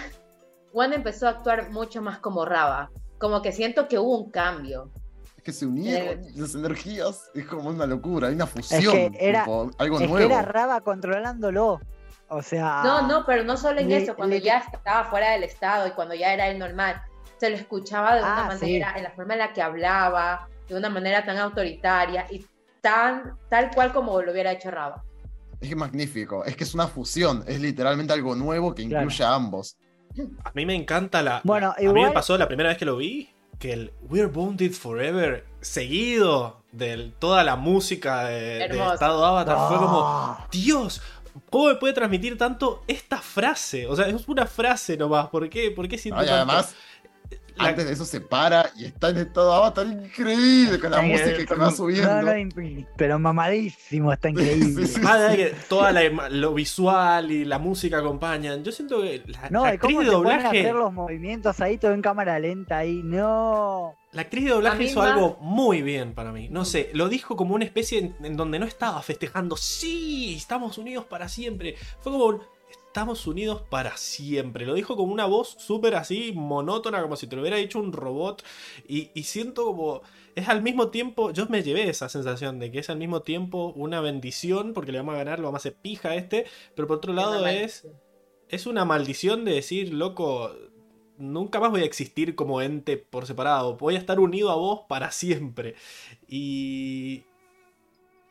Juan 0.72 0.92
empezó 0.92 1.26
a 1.26 1.30
actuar 1.30 1.70
mucho 1.70 2.02
más 2.02 2.18
como 2.18 2.44
Raba. 2.44 2.90
Como 3.22 3.40
que 3.40 3.52
siento 3.52 3.86
que 3.86 4.00
hubo 4.00 4.18
un 4.18 4.32
cambio. 4.32 4.90
Es 5.36 5.44
que 5.44 5.52
se 5.52 5.64
unieron 5.64 6.24
Eh. 6.24 6.32
las 6.34 6.56
energías, 6.56 7.30
es 7.34 7.46
como 7.46 7.68
una 7.70 7.86
locura, 7.86 8.26
hay 8.26 8.34
una 8.34 8.48
fusión, 8.48 9.14
era- 9.16 9.44
tipo, 9.44 9.70
algo 9.78 10.00
Es 10.00 10.08
nuevo. 10.10 10.28
que 10.28 10.34
era 10.34 10.42
Raba 10.42 10.80
controlándolo. 10.80 11.80
O 12.28 12.42
sea. 12.42 12.82
No, 12.82 13.06
no, 13.06 13.24
pero 13.24 13.44
no 13.44 13.56
solo 13.56 13.78
en 13.78 13.88
le- 13.90 13.98
eso, 14.02 14.16
cuando 14.16 14.34
le- 14.34 14.42
ya 14.42 14.58
estaba 14.58 15.04
fuera 15.04 15.30
del 15.30 15.44
estado 15.44 15.86
y 15.86 15.92
cuando 15.92 16.14
ya 16.16 16.34
era 16.34 16.48
el 16.48 16.58
normal, 16.58 17.00
se 17.38 17.48
lo 17.48 17.54
escuchaba 17.54 18.16
de 18.16 18.22
una 18.22 18.48
Ah, 18.48 18.56
sí. 18.56 18.64
manera, 18.64 18.94
en 18.96 19.04
la 19.04 19.10
forma 19.12 19.34
en 19.34 19.38
la 19.38 19.52
que 19.52 19.62
hablaba, 19.62 20.48
de 20.66 20.74
una 20.74 20.88
manera 20.88 21.24
tan 21.24 21.38
autoritaria 21.38 22.26
y 22.28 22.44
tan 22.80 23.36
tal 23.48 23.70
cual 23.72 23.92
como 23.92 24.20
lo 24.20 24.32
hubiera 24.32 24.50
hecho 24.50 24.68
Raba. 24.72 25.04
Es 25.60 25.68
que 25.68 25.74
es 25.74 25.76
magnífico, 25.76 26.44
es 26.44 26.56
que 26.56 26.64
es 26.64 26.74
una 26.74 26.88
fusión, 26.88 27.44
es 27.46 27.60
literalmente 27.60 28.12
algo 28.12 28.34
nuevo 28.34 28.74
que 28.74 28.84
Claro. 28.88 29.04
incluye 29.04 29.22
a 29.24 29.32
ambos. 29.34 29.76
A 30.44 30.52
mí 30.54 30.66
me 30.66 30.74
encanta 30.74 31.22
la. 31.22 31.40
Bueno, 31.44 31.74
a 31.76 31.80
mí 31.80 32.02
me 32.02 32.10
pasó 32.10 32.36
la 32.38 32.48
primera 32.48 32.68
vez 32.68 32.78
que 32.78 32.84
lo 32.84 32.96
vi 32.96 33.30
que 33.62 33.72
el 33.72 33.92
We're 34.10 34.26
Bonded 34.26 34.72
Forever, 34.72 35.46
seguido 35.60 36.64
de 36.72 37.12
toda 37.20 37.44
la 37.44 37.54
música 37.54 38.24
de. 38.24 38.64
Estado 38.64 39.24
Avatar, 39.24 39.68
fue 39.68 39.76
como. 39.76 40.00
Ah, 40.04 40.48
Dios, 40.50 41.00
¿cómo 41.48 41.68
me 41.68 41.76
puede 41.76 41.94
transmitir 41.94 42.36
tanto 42.36 42.82
esta 42.88 43.18
frase? 43.18 43.86
O 43.86 43.94
sea, 43.94 44.08
es 44.08 44.26
una 44.26 44.46
frase 44.46 44.96
nomás. 44.96 45.28
¿Por 45.28 45.48
qué? 45.48 45.70
¿Por 45.70 45.86
qué 45.86 45.96
siento 45.96 46.20
¿no? 46.20 46.24
Y 46.24 46.26
tanto? 46.26 46.50
además, 46.50 46.74
antes 47.58 47.86
de 47.86 47.92
eso 47.92 48.04
se 48.04 48.20
para 48.20 48.70
y 48.76 48.84
está 48.86 49.10
en 49.10 49.18
estado 49.18 49.52
avatar 49.52 49.86
increíble 49.86 50.78
con 50.80 50.90
la 50.90 51.02
música 51.02 51.44
que 51.46 51.54
va 51.54 51.70
subiendo. 51.70 52.22
no, 52.22 52.32
pero 52.96 53.18
mamadísimo, 53.18 54.12
está 54.12 54.30
increíble. 54.30 54.86
Sí, 54.86 54.94
sí. 54.94 55.00
Más 55.00 55.14
allá 55.14 55.28
de 55.28 55.36
que 55.36 55.44
toda 55.68 55.92
la- 55.92 56.28
lo 56.28 56.54
visual 56.54 57.30
y 57.30 57.44
la 57.44 57.58
música 57.58 57.98
acompañan. 57.98 58.62
Yo 58.64 58.72
siento 58.72 59.00
que 59.02 59.22
la, 59.26 59.50
No, 59.50 59.64
la 59.64 59.70
actriz 59.70 59.98
de 59.98 60.04
doblaje. 60.06 60.46
hacer 60.60 60.74
los 60.74 60.92
movimientos 60.92 61.60
ahí 61.60 61.78
todo 61.78 61.92
en 61.92 62.02
cámara 62.02 62.38
lenta 62.38 62.78
ahí. 62.78 63.00
No. 63.04 63.94
La 64.12 64.22
actriz 64.22 64.44
de 64.44 64.50
doblaje 64.50 64.84
hizo 64.84 65.00
más- 65.00 65.12
algo 65.12 65.38
muy 65.40 65.80
bien 65.80 66.12
para 66.14 66.32
mí. 66.32 66.48
No 66.50 66.64
sé, 66.66 66.90
lo 66.92 67.08
dijo 67.08 67.34
como 67.36 67.54
una 67.54 67.64
especie 67.64 67.98
en, 67.98 68.16
en 68.26 68.36
donde 68.36 68.58
no 68.58 68.66
estaba 68.66 69.00
festejando. 69.02 69.56
Sí, 69.56 70.34
estamos 70.36 70.76
unidos 70.76 71.06
para 71.06 71.28
siempre. 71.28 71.76
Fue 72.00 72.12
como, 72.12 72.40
estamos 72.92 73.26
unidos 73.26 73.62
para 73.70 73.96
siempre. 73.96 74.66
Lo 74.66 74.74
dijo 74.74 74.96
con 74.96 75.10
una 75.10 75.24
voz 75.24 75.56
súper 75.58 75.94
así, 75.94 76.32
monótona, 76.34 77.00
como 77.02 77.16
si 77.16 77.26
te 77.26 77.36
lo 77.36 77.42
hubiera 77.42 77.56
dicho 77.56 77.80
un 77.80 77.90
robot. 77.92 78.44
Y, 78.86 79.10
y 79.14 79.22
siento 79.22 79.64
como, 79.64 80.02
es 80.34 80.50
al 80.50 80.60
mismo 80.62 80.88
tiempo, 80.88 81.30
yo 81.30 81.46
me 81.48 81.62
llevé 81.62 81.88
esa 81.88 82.10
sensación 82.10 82.58
de 82.58 82.70
que 82.70 82.80
es 82.80 82.90
al 82.90 82.98
mismo 82.98 83.22
tiempo 83.22 83.72
una 83.74 84.02
bendición, 84.02 84.74
porque 84.74 84.92
le 84.92 84.98
vamos 84.98 85.14
a 85.14 85.18
ganar, 85.18 85.38
lo 85.38 85.46
vamos 85.46 85.60
a 85.60 85.62
hacer 85.62 85.74
pija 85.80 86.10
a 86.10 86.16
este. 86.16 86.44
Pero 86.74 86.86
por 86.86 86.98
otro 86.98 87.14
lado 87.14 87.46
es 87.46 87.86
es 88.52 88.66
una 88.66 88.84
maldición 88.84 89.46
de 89.46 89.54
decir, 89.54 89.94
loco, 89.94 90.54
nunca 91.16 91.58
más 91.58 91.70
voy 91.70 91.80
a 91.80 91.86
existir 91.86 92.34
como 92.34 92.60
ente 92.60 92.98
por 92.98 93.26
separado. 93.26 93.78
Voy 93.78 93.96
a 93.96 93.98
estar 93.98 94.20
unido 94.20 94.50
a 94.50 94.56
vos 94.56 94.82
para 94.86 95.10
siempre. 95.10 95.74
Y. 96.28 97.24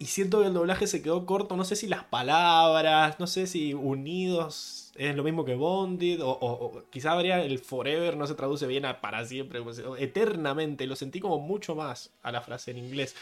Y 0.02 0.06
siento 0.06 0.42
que 0.42 0.48
el 0.48 0.54
doblaje 0.56 0.88
se 0.88 1.04
quedó 1.04 1.28
corto. 1.28 1.56
No 1.56 1.64
sé 1.64 1.76
si 1.76 1.88
las 1.88 2.04
palabras, 2.06 3.20
no 3.20 3.28
sé 3.28 3.46
si 3.46 3.76
unidos 3.76 4.92
es 4.96 5.16
lo 5.16 5.24
mismo 5.24 5.46
que 5.46 5.54
bonded. 5.54 6.22
O, 6.24 6.32
o- 6.32 6.66
o 6.66 6.84
quizá 6.90 7.12
habría 7.12 7.44
el 7.44 7.60
forever, 7.60 8.18
no 8.18 8.26
se 8.26 8.34
traduce 8.34 8.66
bien 8.66 8.86
a 8.86 9.00
para 9.00 9.24
siempre, 9.26 9.60
como 9.60 9.74
se- 9.74 9.86
o 9.86 9.96
eternamente. 9.98 10.88
Lo 10.88 10.96
sentí 10.96 11.20
como 11.20 11.38
mucho 11.40 11.76
más 11.76 12.12
a 12.24 12.32
la 12.32 12.42
frase 12.42 12.72
en 12.72 12.80
inglés. 12.80 13.16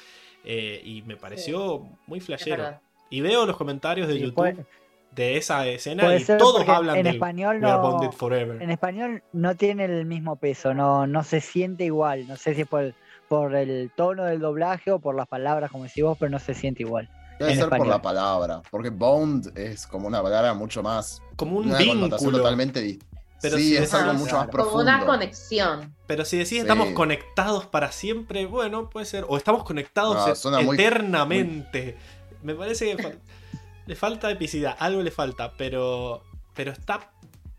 Eh, 0.45 0.81
y 0.85 1.01
me 1.01 1.17
pareció 1.17 1.85
muy 2.07 2.21
flashero. 2.21 2.79
Y 3.09 3.19
veo 3.19 3.45
los 3.45 3.57
comentarios 3.57 4.07
de 4.07 4.13
Sí, 4.13 4.19
YouTube 4.21 4.35
puede- 4.35 4.65
de 5.11 5.35
esa 5.35 5.67
escena 5.67 6.03
Puede 6.03 6.21
y 6.21 6.23
ser 6.23 6.37
todos 6.37 6.65
hablan 6.69 6.95
en 6.99 7.03
del 7.03 7.15
español 7.15 7.59
no- 7.59 7.81
Bonded 7.81 8.11
Forever. 8.11 8.61
En 8.61 8.69
español 8.71 9.21
no 9.33 9.55
tiene 9.55 9.83
el 9.83 10.05
mismo 10.05 10.37
peso, 10.37 10.73
no, 10.73 11.07
no 11.07 11.23
se 11.25 11.41
siente 11.41 11.83
igual. 11.83 12.25
No 12.25 12.37
sé 12.37 12.55
si 12.55 12.61
es 12.61 12.67
por, 12.67 12.93
por 13.29 13.55
el 13.55 13.91
tono 13.95 14.25
del 14.25 14.39
doblaje 14.39 14.91
o 14.91 14.99
por 14.99 15.15
las 15.15 15.27
palabras, 15.27 15.71
como 15.71 15.85
decís 15.85 16.03
vos, 16.03 16.17
pero 16.19 16.29
no 16.31 16.39
se 16.39 16.53
siente 16.53 16.83
igual. 16.83 17.09
Debe 17.39 17.55
ser 17.55 17.69
por 17.69 17.87
la 17.87 18.01
palabra, 18.01 18.61
porque 18.69 18.89
bond 18.89 19.57
es 19.57 19.87
como 19.87 20.07
una 20.07 20.21
palabra 20.21 20.53
mucho 20.53 20.83
más. 20.83 21.21
Como 21.37 21.57
un 21.57 21.69
una 21.69 21.77
vínculo. 21.77 22.17
totalmente 22.17 22.81
di- 22.81 22.99
Pero 23.41 23.55
sí, 23.55 23.69
si 23.69 23.77
es 23.77 23.93
algo 23.93 24.11
mucho 24.15 24.35
más 24.35 24.47
Claro. 24.47 24.51
profundo. 24.51 24.79
Como 24.79 24.83
una 24.97 25.05
conexión. 25.05 25.95
Pero 26.07 26.25
si 26.25 26.35
decís 26.35 26.49
Sí. 26.49 26.57
estamos 26.57 26.89
conectados 26.89 27.65
para 27.67 27.93
siempre, 27.93 28.45
bueno, 28.45 28.89
puede 28.89 29.05
ser. 29.05 29.25
O 29.29 29.37
estamos 29.37 29.63
conectados 29.63 30.27
No, 30.27 30.35
suena 30.35 30.59
muy- 30.59 30.75
eternamente. 30.75 31.95
Me 32.43 32.53
parece 32.55 32.93
que 32.97 33.01
fal- 33.03 33.19
le 33.85 33.95
falta 33.95 34.29
epicidad, 34.29 34.75
algo 34.79 35.01
le 35.01 35.11
falta, 35.11 35.53
pero. 35.57 36.21
Pero 36.55 36.71
está. 36.73 37.11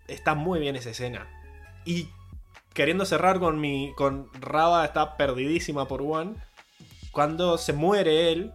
Está 0.09 0.35
muy 0.35 0.61
bien 0.61 0.77
esa 0.77 0.91
escena. 0.91 1.27
Y 1.87 2.11
queriendo 2.75 3.05
cerrar 3.05 3.39
con 3.41 3.61
mi. 3.61 3.93
con 3.97 4.29
Raba 4.41 4.85
está 4.85 5.17
perdidísima 5.17 5.87
por 5.89 6.03
One. 6.03 6.35
Cuando 7.13 7.59
se 7.59 7.73
muere 7.73 8.33
él. 8.33 8.53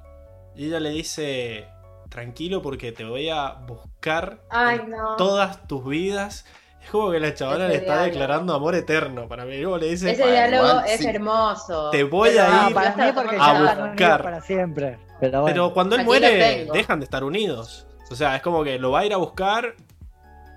Y 0.55 0.67
ella 0.67 0.79
le 0.79 0.89
dice. 0.91 1.67
Tranquilo 2.09 2.61
porque 2.61 2.91
te 2.93 3.03
voy 3.03 3.27
a 3.29 3.53
buscar 3.67 4.39
Ay, 4.49 4.79
en 4.83 4.91
no. 4.91 5.15
todas 5.17 5.67
tus 5.67 5.85
vidas. 5.85 6.45
Es 6.81 6.89
como 6.91 7.11
que 7.11 7.19
la 7.19 7.27
Ese 7.29 7.67
le 7.67 7.75
está 7.75 7.85
diálogo. 7.93 8.05
declarando 8.05 8.53
amor 8.53 8.75
eterno 8.75 9.27
para 9.27 9.43
mí. 9.43 9.57
Luego 9.57 9.79
le 9.79 9.87
dice, 9.89 10.11
Ese 10.11 10.25
diálogo 10.31 10.81
es 10.81 10.99
sí. 11.01 11.07
hermoso. 11.07 11.89
Te 11.89 12.03
voy 12.03 12.29
Pero 12.29 12.43
a 12.45 12.47
No, 12.61 12.69
ir 12.69 12.75
para 12.75 12.95
mí 12.95 13.11
porque 13.13 13.37
a 13.39 13.87
buscar. 13.87 14.23
para 14.23 14.41
siempre. 14.41 14.99
Pero 15.19 15.41
bueno. 15.41 15.53
Pero 15.53 15.73
cuando 15.73 15.95
él 15.95 16.01
Aquí 16.01 16.07
muere, 16.07 16.67
dejan 16.71 16.99
de 16.99 17.05
estar 17.05 17.23
unidos. 17.23 17.87
O 18.11 18.15
sea, 18.15 18.35
es 18.35 18.41
como 18.43 18.63
que 18.63 18.77
lo 18.77 18.91
va 18.91 18.99
a 18.99 19.05
ir 19.05 19.13
a 19.13 19.17
buscar 19.17 19.73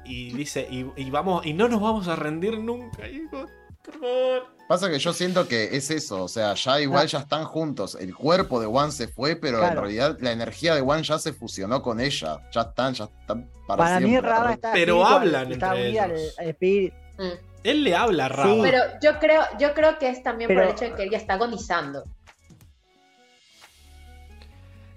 y 0.04 0.32
dice, 0.32 0.66
y, 0.70 0.86
y 0.96 1.10
vamos, 1.10 1.44
y 1.46 1.52
no 1.52 1.68
nos 1.68 1.80
vamos 1.80 2.08
a 2.08 2.16
rendir 2.16 2.58
nunca, 2.58 3.08
hijo. 3.08 3.46
Por 3.82 4.00
favor. 4.00 4.58
Pasa 4.68 4.90
que 4.90 4.98
yo 4.98 5.14
siento 5.14 5.48
que 5.48 5.76
es 5.76 5.90
eso, 5.90 6.24
o 6.24 6.28
sea, 6.28 6.52
ya 6.52 6.78
igual 6.78 7.06
ya 7.06 7.20
están 7.20 7.44
juntos. 7.44 7.96
El 7.98 8.14
cuerpo 8.14 8.60
de 8.60 8.66
One 8.66 8.92
se 8.92 9.08
fue, 9.08 9.34
pero 9.34 9.64
en 9.66 9.74
realidad 9.74 10.18
la 10.20 10.30
energía 10.32 10.74
de 10.74 10.82
One 10.82 11.02
ya 11.02 11.18
se 11.18 11.32
fusionó 11.32 11.80
con 11.80 12.00
ella. 12.00 12.38
Ya 12.52 12.60
están, 12.60 12.92
ya 12.92 13.04
están 13.04 13.48
para, 13.66 13.78
para 13.78 14.00
mí 14.00 14.10
siempre. 14.10 14.30
Raba 14.30 14.52
está 14.52 14.72
Pero 14.72 15.06
hablan 15.06 15.52
está 15.52 15.74
entre 15.74 15.88
ellos. 15.88 16.34
espíritu. 16.38 16.96
Mm. 17.16 17.30
Él 17.64 17.84
le 17.84 17.96
habla 17.96 18.26
a 18.26 18.28
Raba. 18.28 18.52
Sí. 18.54 18.60
Pero 18.62 18.78
yo 19.02 19.18
creo, 19.18 19.42
yo 19.58 19.72
creo 19.72 19.98
que 19.98 20.10
es 20.10 20.22
también 20.22 20.48
por 20.52 20.62
el 20.62 20.68
hecho 20.68 20.84
de 20.84 20.94
que 20.94 21.04
ella 21.04 21.16
está 21.16 21.34
agonizando. 21.34 22.04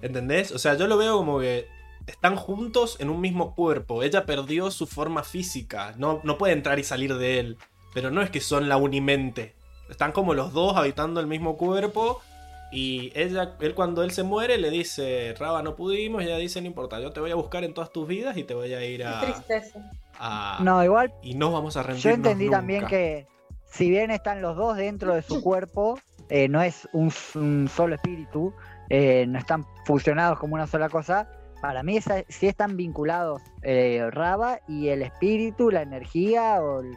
¿Entendés? 0.01 0.51
O 0.51 0.59
sea, 0.59 0.73
yo 0.75 0.87
lo 0.87 0.97
veo 0.97 1.15
como 1.15 1.39
que 1.39 1.67
están 2.11 2.35
juntos 2.35 2.97
en 2.99 3.09
un 3.09 3.19
mismo 3.21 3.55
cuerpo. 3.55 4.03
Ella 4.03 4.25
perdió 4.25 4.69
su 4.71 4.85
forma 4.87 5.23
física. 5.23 5.93
No, 5.97 6.21
no 6.23 6.37
puede 6.37 6.53
entrar 6.53 6.77
y 6.79 6.83
salir 6.83 7.15
de 7.15 7.39
él. 7.39 7.57
Pero 7.93 8.11
no 8.11 8.21
es 8.21 8.29
que 8.29 8.39
son 8.41 8.69
la 8.69 8.77
unimente. 8.77 9.55
Están 9.89 10.11
como 10.11 10.33
los 10.33 10.53
dos 10.53 10.77
habitando 10.77 11.19
el 11.19 11.27
mismo 11.27 11.57
cuerpo. 11.57 12.21
Y 12.71 13.11
ella, 13.15 13.55
él 13.59 13.75
cuando 13.75 14.03
él 14.03 14.11
se 14.11 14.23
muere 14.23 14.57
le 14.57 14.69
dice, 14.69 15.35
Raba, 15.37 15.61
no 15.61 15.75
pudimos. 15.75 16.21
Y 16.21 16.25
ella 16.25 16.37
dice, 16.37 16.61
no 16.61 16.67
importa, 16.67 16.99
yo 17.01 17.11
te 17.11 17.19
voy 17.19 17.31
a 17.31 17.35
buscar 17.35 17.63
en 17.63 17.73
todas 17.73 17.91
tus 17.91 18.07
vidas 18.07 18.37
y 18.37 18.43
te 18.43 18.53
voy 18.53 18.73
a 18.73 18.85
ir 18.85 18.99
Qué 19.01 19.05
a... 19.07 19.19
tristeza. 19.21 19.91
a- 20.19 20.59
No, 20.61 20.81
igual 20.83 21.11
y 21.21 21.33
no 21.33 21.51
vamos 21.51 21.75
a 21.75 21.83
rendirnos 21.83 22.03
yo 22.03 22.11
entendí 22.11 22.49
también 22.49 22.81
nunca". 22.81 22.89
que 22.91 23.27
si 23.65 23.89
bien 23.89 24.11
están 24.11 24.41
los 24.41 24.55
dos 24.55 24.77
dentro 24.77 25.13
de 25.15 25.21
su 25.21 25.41
cuerpo, 25.41 25.99
eh, 26.29 26.47
no 26.47 26.61
es 26.61 26.87
un, 26.93 27.11
un 27.35 27.67
solo 27.67 27.95
espíritu, 27.95 28.53
eh, 28.89 29.25
no 29.27 29.37
están 29.37 29.65
fusionados 29.85 30.39
como 30.39 30.55
una 30.55 30.67
sola 30.67 30.87
cosa. 30.87 31.27
Para 31.61 31.83
mí 31.83 31.97
esa- 31.97 32.23
sí 32.27 32.47
están 32.47 32.75
vinculados 32.77 33.41
eh, 33.61 34.07
Raba 34.11 34.59
y 34.67 34.87
el 34.89 35.01
espíritu, 35.03 35.69
la 35.71 35.83
energía 35.83 36.59
o 36.61 36.81
el, 36.81 36.95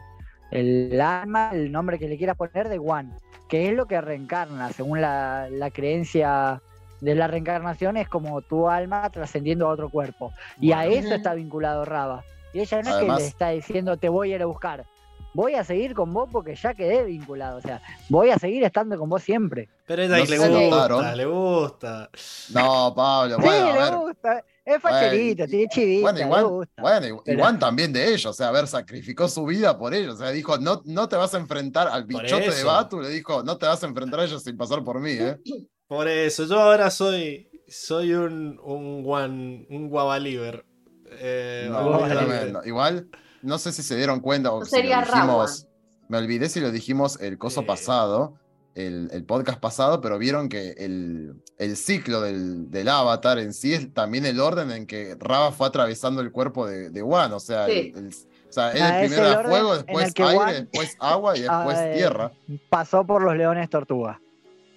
el 0.51 0.99
alma, 1.01 1.51
el 1.53 1.71
nombre 1.71 1.99
que 1.99 2.07
le 2.07 2.17
quieras 2.17 2.35
poner 2.35 2.67
de 2.69 2.79
One, 2.79 3.11
que 3.47 3.69
es 3.69 3.75
lo 3.75 3.85
que 3.85 4.01
reencarna, 4.01 4.71
según 4.71 5.01
la, 5.01 5.47
la 5.51 5.69
creencia 5.69 6.61
de 7.01 7.13
la 7.13 7.27
reencarnación, 7.27 7.97
es 7.97 8.07
como 8.09 8.41
tu 8.41 8.67
alma 8.69 9.09
trascendiendo 9.11 9.67
a 9.67 9.71
otro 9.71 9.89
cuerpo. 9.89 10.31
Y 10.59 10.71
a 10.71 10.85
eso 10.85 11.13
está 11.15 11.33
vinculado 11.35 11.85
Raba. 11.85 12.23
Y 12.53 12.61
ella 12.61 12.81
no 12.81 12.89
es 12.89 12.95
que 12.95 13.05
le 13.19 13.27
está 13.27 13.49
diciendo 13.49 13.97
te 13.97 14.09
voy 14.09 14.31
a 14.31 14.35
ir 14.37 14.41
a 14.41 14.45
buscar. 14.45 14.85
Voy 15.33 15.55
a 15.55 15.65
seguir 15.65 15.93
con 15.93 16.13
vos 16.13 16.29
porque 16.31 16.55
ya 16.55 16.73
quedé 16.73 17.03
vinculado. 17.03 17.57
O 17.57 17.61
sea, 17.61 17.81
voy 18.07 18.29
a 18.29 18.39
seguir 18.39 18.63
estando 18.63 18.97
con 18.97 19.09
vos 19.09 19.21
siempre. 19.21 19.67
Pero 19.85 20.01
a 20.03 20.05
ella 20.05 20.15
No 20.15 20.25
le 20.25 20.37
gusta, 20.69 21.15
le 21.15 21.25
gusta. 21.25 22.09
No, 22.53 22.93
Pablo, 22.95 23.35
sí, 23.35 23.41
bueno, 23.43 23.81
a 23.81 23.89
le 23.91 23.95
gusta. 23.97 24.43
Es 24.65 24.81
facherito, 24.81 25.45
tiene 25.45 25.67
chivita, 25.69 26.01
Bueno, 26.01 26.17
le 26.17 26.25
igual, 26.25 26.45
gusta. 26.47 26.81
bueno, 26.81 27.05
y- 27.07 27.19
Pero- 27.23 27.37
igual 27.37 27.59
también 27.59 27.93
de 27.93 28.07
ellos, 28.07 28.25
o 28.25 28.33
sea, 28.33 28.47
a 28.47 28.51
ver, 28.51 28.65
sacrificó 28.67 29.27
su 29.27 29.45
vida 29.45 29.77
por 29.77 29.93
ellos, 29.93 30.15
o 30.15 30.17
sea, 30.17 30.31
dijo, 30.31 30.57
no, 30.57 30.81
no 30.85 31.07
te 31.07 31.15
vas 31.15 31.33
a 31.35 31.37
enfrentar 31.37 31.87
al 31.87 32.05
bichote 32.05 32.49
de. 32.51 32.63
Batu, 32.63 32.99
le 32.99 33.09
dijo, 33.09 33.43
no 33.43 33.57
te 33.57 33.67
vas 33.67 33.83
a 33.83 33.87
enfrentar 33.87 34.19
a 34.21 34.23
ellos 34.25 34.41
sin 34.41 34.57
pasar 34.57 34.83
por 34.83 34.99
mí, 34.99 35.11
¿eh? 35.11 35.37
Por 35.87 36.07
eso, 36.07 36.45
yo 36.45 36.59
ahora 36.59 36.89
soy 36.89 37.47
soy 37.67 38.13
un, 38.13 38.59
un 38.63 39.03
one, 39.05 39.67
un 39.69 39.87
guavaliver. 39.89 40.65
Eh, 41.11 41.67
No. 41.69 42.63
Igual, 42.65 43.07
no 43.43 43.57
sé 43.59 43.71
si 43.71 43.83
se 43.83 43.95
dieron 43.95 44.19
cuenta 44.19 44.51
o 44.51 44.59
Tú 44.59 44.65
si 44.65 44.71
lo 44.71 44.77
serías 44.81 45.07
dijimos, 45.13 45.67
me 46.07 46.17
olvidé 46.17 46.49
si 46.49 46.59
lo 46.59 46.71
dijimos 46.71 47.19
el 47.21 47.37
coso 47.37 47.61
Eh. 47.61 47.65
pasado, 47.65 48.39
el, 48.75 49.09
el 49.11 49.23
podcast 49.23 49.59
pasado, 49.59 50.01
pero 50.01 50.17
vieron 50.19 50.49
que 50.49 50.71
el, 50.77 51.41
el 51.57 51.75
ciclo 51.77 52.21
del, 52.21 52.69
del 52.69 52.87
avatar 52.89 53.39
en 53.39 53.53
sí 53.53 53.73
es 53.73 53.93
también 53.93 54.25
el 54.25 54.39
orden 54.39 54.69
en 54.71 54.85
que 54.85 55.15
Raba 55.19 55.51
fue 55.51 55.67
atravesando 55.67 56.21
el 56.21 56.31
cuerpo 56.31 56.67
de, 56.67 56.89
de 56.89 57.01
Wan, 57.01 57.31
o 57.33 57.39
sea, 57.39 57.65
Sí. 57.67 57.93
el- 57.95 58.05
el- 58.07 58.13
o 58.47 58.51
sea, 58.55 58.71
él 58.71 58.81
Ah, 58.83 59.01
es 59.03 59.09
primero 59.11 59.27
el 59.27 59.33
era 59.39 59.49
fuego, 59.49 59.73
después 59.75 60.13
aire, 60.17 60.37
Wan- 60.37 60.53
después 60.55 60.95
agua 60.99 61.37
y 61.37 61.41
después 61.43 61.77
Ah, 61.77 61.91
tierra. 61.93 62.31
Pasó 62.69 63.05
por 63.05 63.21
los 63.21 63.35
leones 63.35 63.69
tortuga. 63.69 64.21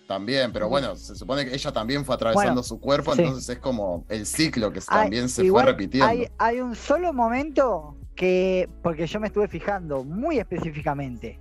También, 0.09 0.53
pero 0.53 0.69
bueno, 0.71 0.97
se 0.97 1.15
supone 1.15 1.45
que 1.45 1.55
ella 1.55 1.71
también 1.71 2.05
fue 2.05 2.15
atravesando 2.15 2.51
Bueno, 2.55 2.63
su 2.63 2.81
cuerpo, 2.81 3.15
sí. 3.15 3.23
entonces 3.23 3.49
es 3.51 3.59
como 3.59 4.05
el 4.09 4.25
ciclo 4.27 4.73
que 4.73 4.79
Hay- 4.89 5.03
también 5.03 5.29
se 5.29 5.45
igual 5.45 5.65
fue 5.65 5.73
repitiendo. 5.73 6.07
Hay, 6.09 6.29
hay 6.39 6.61
un 6.61 6.75
solo 6.75 7.13
momento 7.13 7.95
que, 8.17 8.69
porque 8.83 9.07
yo 9.07 9.21
me 9.21 9.27
estuve 9.29 9.49
fijando 9.49 10.03
muy 10.03 10.39
específicamente, 10.39 11.39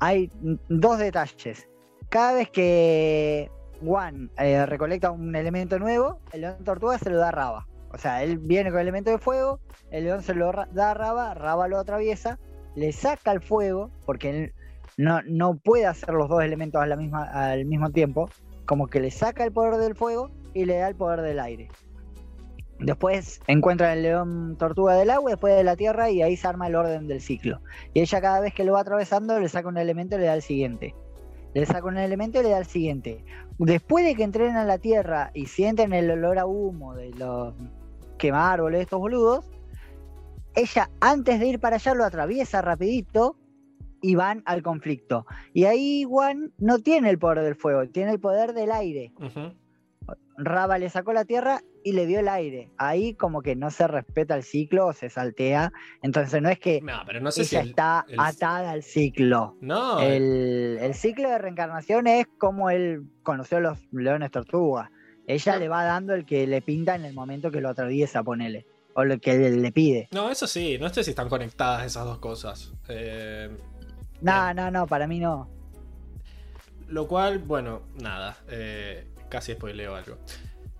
hay 0.00 0.30
dos 0.68 0.98
detalles. 0.98 1.68
Cada 2.08 2.32
vez 2.34 2.50
que 2.50 3.50
Juan 3.80 4.30
eh, 4.38 4.64
recolecta 4.66 5.10
un 5.10 5.34
elemento 5.34 5.78
nuevo, 5.78 6.20
el 6.32 6.42
león 6.42 6.64
tortuga 6.64 6.98
se 6.98 7.10
lo 7.10 7.18
da 7.18 7.28
a 7.28 7.32
Raba. 7.32 7.66
O 7.92 7.98
sea, 7.98 8.22
él 8.22 8.38
viene 8.38 8.70
con 8.70 8.80
el 8.80 8.84
elemento 8.84 9.10
de 9.10 9.18
fuego, 9.18 9.60
el 9.90 10.04
león 10.04 10.22
se 10.22 10.34
lo 10.34 10.52
da 10.72 10.90
a 10.90 10.94
Raba, 10.94 11.34
Raba 11.34 11.68
lo 11.68 11.78
atraviesa, 11.78 12.38
le 12.74 12.92
saca 12.92 13.32
el 13.32 13.40
fuego, 13.40 13.90
porque 14.04 14.30
él 14.30 14.52
no, 14.96 15.22
no 15.22 15.56
puede 15.56 15.86
hacer 15.86 16.14
los 16.14 16.28
dos 16.28 16.42
elementos 16.42 16.82
al 16.82 17.64
mismo 17.64 17.90
tiempo, 17.90 18.28
como 18.66 18.88
que 18.88 19.00
le 19.00 19.10
saca 19.10 19.44
el 19.44 19.52
poder 19.52 19.76
del 19.76 19.94
fuego 19.94 20.30
y 20.52 20.64
le 20.64 20.78
da 20.78 20.88
el 20.88 20.96
poder 20.96 21.22
del 21.22 21.40
aire. 21.40 21.68
Después 22.78 23.40
encuentra 23.46 23.92
el 23.94 24.02
león 24.02 24.56
tortuga 24.58 24.94
del 24.94 25.10
agua, 25.10 25.30
después 25.30 25.56
de 25.56 25.64
la 25.64 25.76
tierra, 25.76 26.10
y 26.10 26.22
ahí 26.22 26.36
se 26.36 26.46
arma 26.46 26.66
el 26.66 26.74
orden 26.74 27.08
del 27.08 27.20
ciclo. 27.20 27.60
Y 27.94 28.00
ella 28.00 28.20
cada 28.20 28.40
vez 28.40 28.52
que 28.52 28.64
lo 28.64 28.74
va 28.74 28.80
atravesando 28.80 29.38
le 29.40 29.48
saca 29.48 29.68
un 29.68 29.78
elemento 29.78 30.16
y 30.16 30.20
le 30.20 30.26
da 30.26 30.34
el 30.34 30.42
siguiente. 30.42 30.94
Le 31.54 31.64
saca 31.64 31.86
un 31.86 31.96
elemento 31.96 32.40
y 32.40 32.42
le 32.42 32.50
da 32.50 32.58
el 32.58 32.66
siguiente. 32.66 33.24
Después 33.58 34.04
de 34.04 34.14
que 34.14 34.24
entren 34.24 34.56
a 34.56 34.64
la 34.64 34.78
tierra 34.78 35.30
y 35.32 35.46
sienten 35.46 35.94
el 35.94 36.10
olor 36.10 36.38
a 36.38 36.44
humo 36.44 36.94
de 36.94 37.10
los 37.10 37.54
quemar 38.18 38.54
árboles 38.54 38.78
de 38.78 38.82
estos 38.82 38.98
boludos, 38.98 39.50
ella 40.54 40.90
antes 41.00 41.40
de 41.40 41.46
ir 41.46 41.60
para 41.60 41.76
allá 41.76 41.94
lo 41.94 42.04
atraviesa 42.04 42.60
rapidito 42.60 43.36
y 44.02 44.14
van 44.14 44.42
al 44.44 44.62
conflicto. 44.62 45.26
Y 45.54 45.64
ahí 45.64 46.04
Juan 46.04 46.52
no 46.58 46.78
tiene 46.78 47.08
el 47.08 47.18
poder 47.18 47.42
del 47.42 47.56
fuego, 47.56 47.88
tiene 47.88 48.12
el 48.12 48.20
poder 48.20 48.52
del 48.52 48.70
aire. 48.70 49.12
Raba 50.38 50.78
le 50.78 50.90
sacó 50.90 51.12
la 51.12 51.24
tierra 51.24 51.60
y 51.82 51.92
le 51.92 52.04
dio 52.06 52.20
el 52.20 52.28
aire. 52.28 52.70
Ahí 52.76 53.14
como 53.14 53.40
que 53.42 53.56
no 53.56 53.70
se 53.70 53.86
respeta 53.88 54.34
el 54.36 54.42
ciclo, 54.42 54.92
se 54.92 55.08
saltea. 55.08 55.72
Entonces 56.02 56.42
no 56.42 56.48
es 56.50 56.58
que 56.58 56.80
No, 56.82 57.00
pero 57.06 57.20
no 57.20 57.30
sé 57.32 57.44
si. 57.44 57.56
ella 57.56 57.62
el- 57.62 57.68
está 57.70 58.04
el- 58.08 58.20
atada 58.20 58.70
al 58.72 58.82
ciclo. 58.82 59.56
No, 59.60 60.00
El, 60.00 60.78
el 60.80 60.94
ciclo 60.94 61.30
de 61.30 61.38
reencarnación 61.38 62.06
es 62.06 62.26
como 62.38 62.68
él 62.70 63.04
conoció 63.22 63.58
a 63.58 63.60
los 63.60 63.78
leones 63.92 64.30
tortuga. 64.30 64.90
Ella 65.26 65.56
le 65.56 65.68
va 65.68 65.84
dando 65.84 66.14
el 66.14 66.24
que 66.26 66.46
le 66.46 66.60
pinta 66.62 66.94
en 66.94 67.04
el 67.04 67.14
momento 67.14 67.50
que 67.50 67.60
lo 67.60 67.70
atraviesa, 67.70 68.22
ponele. 68.22 68.66
O 68.94 69.04
lo 69.04 69.18
que 69.18 69.36
le, 69.36 69.50
le 69.50 69.72
pide. 69.72 70.08
no, 70.12 70.30
eso 70.30 70.46
sí, 70.46 70.78
no 70.78 70.88
sé 70.90 71.02
si 71.04 71.10
están 71.10 71.28
conectadas 71.28 71.84
esas 71.84 72.04
dos 72.04 72.18
cosas. 72.18 72.72
Eh, 72.88 73.50
No, 74.22 74.54
no, 74.54 74.70
no, 74.70 74.86
para 74.86 75.06
mí 75.06 75.18
no. 75.18 75.50
lo 76.88 77.06
cual, 77.08 77.38
bueno, 77.40 77.82
nada. 78.00 78.36
eh, 78.48 79.06
casi 79.36 79.52
spoileo 79.52 79.94
algo. 79.94 80.16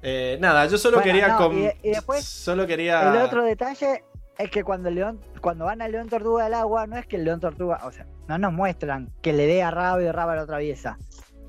Eh, 0.02 0.38
nada, 0.40 0.66
yo 0.66 0.78
solo 0.78 0.98
Bueno, 0.98 1.12
quería. 1.12 1.28
no, 1.28 1.36
com- 1.38 1.58
y- 1.58 1.70
y 1.82 1.90
después, 1.90 2.24
Solo 2.24 2.66
quería. 2.66 3.12
El 3.12 3.22
otro 3.22 3.42
detalle 3.44 4.04
es 4.38 4.50
que 4.50 4.62
cuando 4.64 4.88
el 4.88 4.94
león, 4.94 5.20
cuando 5.40 5.64
van 5.66 5.82
al 5.82 5.92
león 5.92 6.08
tortuga 6.08 6.44
del 6.44 6.54
agua, 6.54 6.86
no 6.86 6.96
es 6.96 7.06
que 7.06 7.16
el 7.16 7.24
león 7.24 7.40
tortuga, 7.40 7.80
o 7.84 7.92
sea, 7.92 8.06
no 8.28 8.38
nos 8.38 8.52
muestran 8.52 9.12
que 9.22 9.32
le 9.32 9.46
dé 9.46 9.62
a 9.62 9.70
Raba 9.70 10.02
y 10.02 10.10
Raba 10.10 10.34
lo 10.36 10.42
atraviesa. 10.42 10.98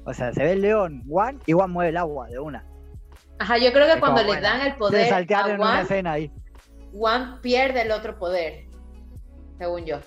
O 0.05 0.13
sea, 0.13 0.33
se 0.33 0.43
ve 0.43 0.53
el 0.53 0.61
león, 0.61 1.03
Juan, 1.07 1.39
y 1.45 1.51
Juan 1.53 1.71
mueve 1.71 1.89
el 1.89 1.97
agua 1.97 2.27
de 2.27 2.39
una. 2.39 2.65
Ajá, 3.39 3.57
yo 3.57 3.71
creo 3.71 3.85
que 3.85 3.93
Es 3.93 3.99
cuando 3.99 4.21
como, 4.21 4.33
le 4.33 4.39
bueno, 4.39 4.41
dan 4.41 4.61
el 4.61 4.71
Se 4.73 4.77
poder 4.77 5.09
saltearon 5.09 5.51
a 5.51 5.53
en 5.53 5.59
una 5.61 5.69
Juan, 5.69 5.81
escena 5.81 6.11
ahí. 6.13 6.31
Juan 6.93 7.41
pierde 7.41 7.81
el 7.83 7.91
otro 7.91 8.17
poder, 8.17 8.65
según 9.59 9.85
yo. 9.85 9.99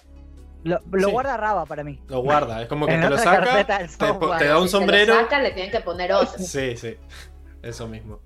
Lo, 0.62 0.78
lo 0.92 1.06
Sí. 1.06 1.12
guarda 1.12 1.36
Raba 1.36 1.64
para 1.66 1.82
mí. 1.84 1.98
Lo 2.08 2.20
guarda, 2.20 2.60
es 2.62 2.68
como 2.68 2.86
que 2.86 2.94
En 2.94 3.00
te 3.00 3.10
lo 3.10 3.16
saca, 3.18 3.44
carpeta 3.44 3.78
te, 4.38 4.46
da 4.46 4.58
un 4.58 4.64
Si 4.64 4.70
se 4.70 4.76
lo 4.76 4.80
sombrero. 4.80 5.14
saca, 5.14 5.38
le 5.40 5.52
tienen 5.52 5.70
que 5.72 5.80
poner 5.80 6.12
otro. 6.12 6.38
Sí, 6.38 6.76
sí, 6.76 6.96
eso 7.62 7.88
mismo. 7.88 8.20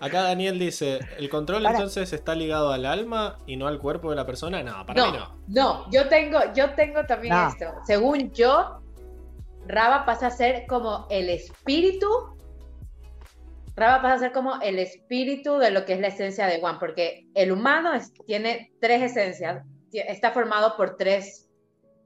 Acá 0.00 0.22
Daniel 0.22 0.58
dice, 0.58 0.98
¿el 1.18 1.28
control 1.30 1.62
Para. 1.62 1.76
entonces 1.76 2.12
está 2.12 2.34
ligado 2.34 2.72
al 2.72 2.84
alma 2.86 3.38
y 3.46 3.56
no 3.56 3.68
al 3.68 3.78
cuerpo 3.78 4.10
de 4.10 4.16
la 4.16 4.26
persona? 4.26 4.60
No, 4.64 4.84
para 4.84 5.04
mí 5.06 5.12
No, 5.12 5.18
no. 5.18 5.38
no, 5.46 5.90
yo 5.92 6.08
tengo, 6.08 6.40
yo 6.54 6.70
tengo 6.74 7.04
también 7.06 7.32
No. 7.34 7.48
esto. 7.48 7.66
Según 7.86 8.32
yo, 8.32 8.80
Raba 9.68 10.04
pasa 10.04 10.26
a 10.26 10.30
ser 10.32 10.66
como 10.66 11.06
el 11.08 11.30
espíritu. 11.30 12.08
Raba 13.76 14.02
pasa 14.02 14.14
a 14.14 14.18
ser 14.18 14.32
como 14.32 14.60
el 14.60 14.80
espíritu 14.80 15.58
de 15.58 15.70
lo 15.70 15.84
que 15.84 15.92
es 15.94 16.00
la 16.00 16.08
esencia 16.08 16.46
de 16.46 16.60
One, 16.60 16.78
porque 16.80 17.28
el 17.34 17.52
humano 17.52 17.94
es- 17.94 18.12
tiene 18.26 18.72
tres 18.80 19.02
esencias, 19.02 19.64
está 19.92 20.32
formado 20.32 20.76
por 20.76 20.96
tres, 20.96 21.48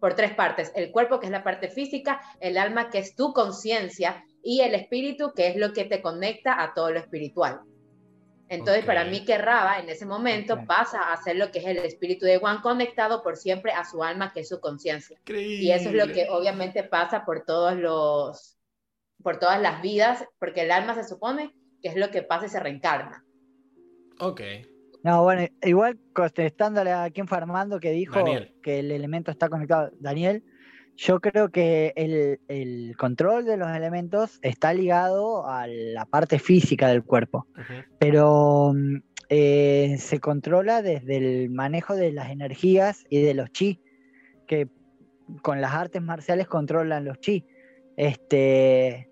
por 0.00 0.14
tres 0.14 0.34
partes: 0.34 0.72
el 0.74 0.90
cuerpo, 0.90 1.20
que 1.20 1.26
es 1.26 1.32
la 1.32 1.44
parte 1.44 1.68
física, 1.68 2.20
el 2.40 2.58
alma, 2.58 2.90
que 2.90 2.98
es 2.98 3.14
tu 3.14 3.32
conciencia, 3.32 4.24
y 4.42 4.60
el 4.60 4.74
espíritu, 4.74 5.32
que 5.34 5.48
es 5.48 5.56
lo 5.56 5.72
que 5.72 5.84
te 5.84 6.02
conecta 6.02 6.62
a 6.62 6.74
todo 6.74 6.90
lo 6.90 6.98
espiritual. 6.98 7.60
Entonces, 8.48 8.84
para 8.84 9.04
mí 9.04 9.24
que 9.24 9.38
Raba 9.38 9.80
en 9.80 9.88
ese 9.88 10.06
momento 10.06 10.64
pasa 10.66 11.12
a 11.12 11.16
ser 11.16 11.36
lo 11.36 11.50
que 11.50 11.58
es 11.58 11.66
el 11.66 11.78
espíritu 11.78 12.26
de 12.26 12.36
One 12.36 12.60
conectado 12.62 13.22
por 13.22 13.36
siempre 13.36 13.72
a 13.72 13.84
su 13.84 14.04
alma, 14.04 14.32
que 14.32 14.40
es 14.40 14.48
su 14.48 14.60
conciencia. 14.60 15.18
Y 15.26 15.72
eso 15.72 15.88
es 15.88 15.94
lo 15.96 16.12
que 16.12 16.28
obviamente 16.30 16.84
pasa 16.84 17.24
por 17.24 17.44
todos 17.44 17.76
los, 17.76 18.56
por 19.22 19.40
todas 19.40 19.60
las 19.60 19.82
vidas, 19.82 20.24
porque 20.38 20.62
el 20.62 20.70
alma 20.70 20.94
se 20.94 21.02
supone 21.02 21.52
que 21.82 21.88
es 21.88 21.96
lo 21.96 22.10
que 22.10 22.22
pasa 22.22 22.46
y 22.46 22.48
se 22.48 22.60
reencarna. 22.60 23.24
Ok. 24.20 24.40
No, 25.06 25.22
bueno, 25.22 25.46
igual 25.62 26.00
contestándole 26.12 26.90
a 26.90 27.08
quien 27.10 27.28
fue 27.28 27.38
Armando 27.38 27.78
que 27.78 27.92
dijo 27.92 28.16
Daniel. 28.16 28.52
que 28.60 28.80
el 28.80 28.90
elemento 28.90 29.30
está 29.30 29.48
conectado, 29.48 29.92
Daniel, 30.00 30.42
yo 30.96 31.20
creo 31.20 31.50
que 31.50 31.92
el, 31.94 32.40
el 32.48 32.96
control 32.96 33.44
de 33.44 33.56
los 33.56 33.68
elementos 33.70 34.40
está 34.42 34.74
ligado 34.74 35.48
a 35.48 35.68
la 35.68 36.06
parte 36.06 36.40
física 36.40 36.88
del 36.88 37.04
cuerpo, 37.04 37.46
pero 38.00 38.72
mm, 38.74 38.96
eh, 39.28 39.96
se 40.00 40.18
controla 40.18 40.82
desde 40.82 41.18
el 41.18 41.50
manejo 41.50 41.94
de 41.94 42.10
las 42.10 42.30
energías 42.30 43.04
y 43.08 43.22
de 43.22 43.34
los 43.34 43.52
chi, 43.52 43.80
que 44.48 44.66
con 45.40 45.60
las 45.60 45.72
artes 45.72 46.02
marciales 46.02 46.48
controlan 46.48 47.04
los 47.04 47.20
chi. 47.20 47.46
Este, 47.96 49.08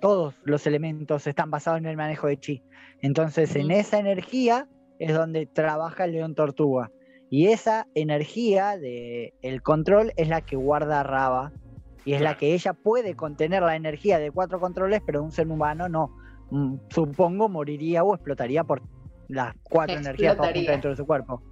todos 0.00 0.34
los 0.44 0.66
elementos 0.66 1.26
están 1.26 1.50
basados 1.50 1.78
en 1.78 1.86
el 1.86 1.96
manejo 1.96 2.26
de 2.26 2.38
chi. 2.38 2.62
Entonces, 3.00 3.54
en 3.56 3.70
esa 3.70 3.98
energía 3.98 4.68
es 4.98 5.14
donde 5.14 5.46
trabaja 5.46 6.04
el 6.04 6.12
león 6.12 6.34
tortuga. 6.34 6.90
Y 7.30 7.48
esa 7.48 7.86
energía 7.94 8.76
de 8.76 9.34
el 9.42 9.62
control 9.62 10.12
es 10.16 10.28
la 10.28 10.42
que 10.42 10.56
guarda 10.56 11.02
Raba. 11.02 11.52
Y 12.04 12.14
es 12.14 12.20
la 12.20 12.36
que 12.36 12.52
ella 12.52 12.72
puede 12.72 13.14
contener 13.14 13.62
la 13.62 13.76
energía 13.76 14.18
de 14.18 14.30
cuatro 14.30 14.58
controles, 14.60 15.00
pero 15.06 15.22
un 15.22 15.30
ser 15.30 15.46
humano 15.48 15.88
no. 15.88 16.10
Mm, 16.50 16.76
Supongo 16.90 17.48
moriría 17.48 18.02
o 18.02 18.14
explotaría 18.14 18.64
por 18.64 18.82
las 19.28 19.54
cuatro 19.62 19.96
energías 19.96 20.36
todas 20.36 20.52
dentro 20.52 20.90
de 20.90 20.96
su 20.96 21.06
cuerpo. 21.06 21.42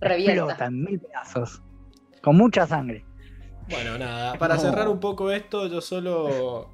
Revienta. 0.00 0.32
Explota 0.34 0.66
en 0.66 0.82
mil 0.82 1.00
pedazos. 1.00 1.62
Con 2.22 2.36
mucha 2.36 2.66
sangre. 2.66 3.04
Bueno, 3.70 3.96
nada, 3.96 4.34
para 4.34 4.56
No. 4.56 4.60
cerrar 4.60 4.88
un 4.88 5.00
poco 5.00 5.30
esto, 5.30 5.68
yo 5.68 5.80
solo 5.80 6.73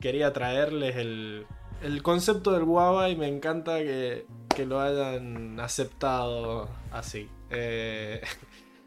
quería 0.00 0.32
traerles 0.32 0.96
el, 0.96 1.46
el 1.82 2.02
concepto 2.02 2.52
del 2.52 2.64
guava 2.64 3.08
y 3.08 3.16
me 3.16 3.28
encanta 3.28 3.78
que, 3.78 4.26
que 4.54 4.66
lo 4.66 4.80
hayan 4.80 5.58
aceptado 5.60 6.68
así. 6.92 7.28
Eh, 7.50 8.20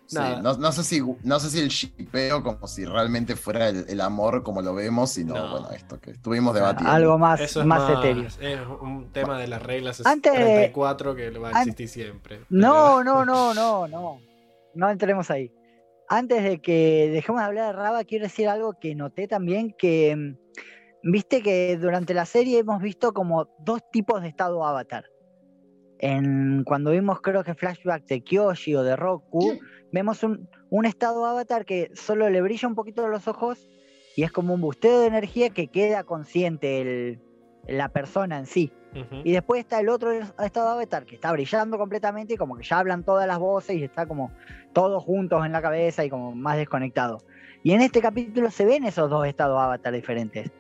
Sí, 0.08 0.18
Nada. 0.18 0.42
no, 0.42 0.54
no 0.58 0.74
sé 0.74 0.84
si, 0.84 1.02
no 1.24 1.40
sé 1.40 1.50
si 1.50 1.60
el 1.62 1.70
shipeo 1.70 2.44
como 2.44 2.68
si 2.68 2.84
realmente 2.84 3.38
fuera 3.38 3.70
el, 3.70 3.86
el 3.88 4.02
amor 4.02 4.44
como 4.44 4.62
lo 4.62 4.76
vemos, 4.76 5.12
sino 5.12 5.36
No. 5.36 5.52
bueno, 5.52 5.72
esto 5.72 6.02
que 6.02 6.12
estuvimos 6.12 6.54
debatiendo. 6.54 6.92
Algo 6.92 7.18
más, 7.18 7.40
eso 7.40 7.62
es 7.62 7.66
más, 7.66 7.90
más, 7.90 8.00
etéreo. 8.04 8.28
es 8.28 8.60
un 8.82 9.10
tema 9.14 9.40
de 9.40 9.48
las 9.48 9.64
reglas 9.64 10.06
Antes- 10.06 10.34
34 10.34 11.16
que 11.16 11.30
va 11.30 11.48
a 11.48 11.52
an- 11.52 11.58
existir 11.62 11.88
siempre. 11.88 12.42
No, 12.50 13.02
no, 13.06 13.24
no, 13.24 13.54
no, 13.54 13.88
no. 13.88 14.20
No 14.76 14.90
entremos 14.90 15.32
ahí. 15.32 15.50
Antes 16.10 16.44
de 16.44 16.60
que 16.62 17.10
dejemos 17.14 17.40
de 17.40 17.46
hablar 17.48 17.68
de 17.68 17.72
Raba, 17.82 18.04
quiero 18.04 18.24
decir 18.26 18.50
algo 18.50 18.74
que 18.82 18.94
noté 18.96 19.30
también, 19.30 19.74
que 19.80 20.14
mm, 20.14 20.36
viste 21.04 21.42
que 21.42 21.78
durante 21.78 22.14
la 22.14 22.26
serie 22.26 22.60
hemos 22.60 22.82
visto 22.82 23.14
como 23.14 23.48
dos 23.60 23.82
tipos 23.92 24.22
de 24.22 24.28
estado 24.30 24.66
avatar. 24.66 25.06
En, 26.00 26.64
cuando 26.64 26.92
vimos 26.92 27.22
creo 27.22 27.44
que 27.44 27.54
flashback 27.54 28.06
de 28.06 28.22
Kyoshi 28.24 28.76
o 28.76 28.84
de 28.84 28.96
Roku, 28.96 29.54
vemos 29.92 30.24
un, 30.24 30.50
un 30.70 30.86
estado 30.86 31.26
avatar 31.26 31.64
que 31.66 31.92
solo 31.94 32.30
le 32.30 32.42
brilla 32.42 32.68
un 32.68 32.76
poquito 32.76 33.08
los 33.08 33.28
ojos 33.28 33.70
y 34.16 34.24
es 34.24 34.32
como 34.32 34.54
un 34.56 34.62
busteo 34.62 35.00
de 35.02 35.08
energía 35.08 35.52
que 35.52 35.68
queda 35.68 36.04
consciente 36.04 36.82
el- 36.82 37.20
la 37.68 37.90
persona 37.90 38.40
en 38.40 38.48
sí. 38.48 38.74
Y 39.24 39.32
después 39.32 39.62
está 39.62 39.80
el 39.80 39.88
otro 39.90 40.12
estado 40.12 40.70
avatar 40.70 41.06
que 41.06 41.16
está 41.16 41.32
brillando 41.32 41.78
completamente 41.78 42.34
y 42.34 42.38
como 42.38 42.58
que 42.58 42.64
ya 42.64 42.80
hablan 42.80 43.06
todas 43.06 43.26
las 43.28 43.38
voces 43.40 43.78
y 43.78 43.84
está 43.84 44.06
como 44.08 44.32
todos 44.74 45.02
juntos 45.04 45.46
en 45.46 45.52
la 45.52 45.62
cabeza 45.62 46.04
y 46.04 46.10
como 46.10 46.34
más 46.36 46.58
desconectado. 46.58 47.20
Y 47.64 47.72
en 47.74 47.82
este 47.82 48.02
capítulo 48.02 48.50
se 48.50 48.66
ven 48.66 48.84
esos 48.86 49.10
dos 49.10 49.28
estados 49.28 49.62
avatar 49.62 49.94
diferentes. 49.94 50.52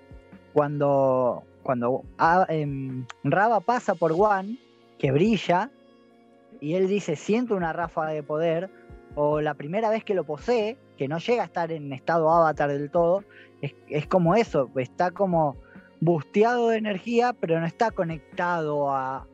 Cuando, 0.53 1.43
cuando 1.63 2.03
ah, 2.17 2.45
em, 2.49 3.05
Raba 3.23 3.61
pasa 3.61 3.95
por 3.95 4.11
One, 4.11 4.57
que 4.97 5.11
brilla, 5.11 5.71
y 6.59 6.75
él 6.75 6.87
dice, 6.87 7.15
siento 7.15 7.55
una 7.55 7.73
ráfaga 7.73 8.11
de 8.11 8.23
poder, 8.23 8.69
o 9.15 9.41
la 9.41 9.53
primera 9.53 9.89
vez 9.89 10.03
que 10.03 10.13
lo 10.13 10.23
posee, 10.23 10.77
que 10.97 11.07
no 11.07 11.17
llega 11.17 11.43
a 11.43 11.45
estar 11.45 11.71
en 11.71 11.91
estado 11.93 12.29
avatar 12.29 12.69
del 12.69 12.91
todo, 12.91 13.23
es, 13.61 13.75
es 13.89 14.07
como 14.07 14.35
eso, 14.35 14.69
está 14.75 15.11
como 15.11 15.57
busteado 16.01 16.69
de 16.69 16.77
energía, 16.77 17.33
pero 17.33 17.59
no 17.59 17.65
está 17.65 17.91
conectado 17.91 18.91
a. 18.91 19.27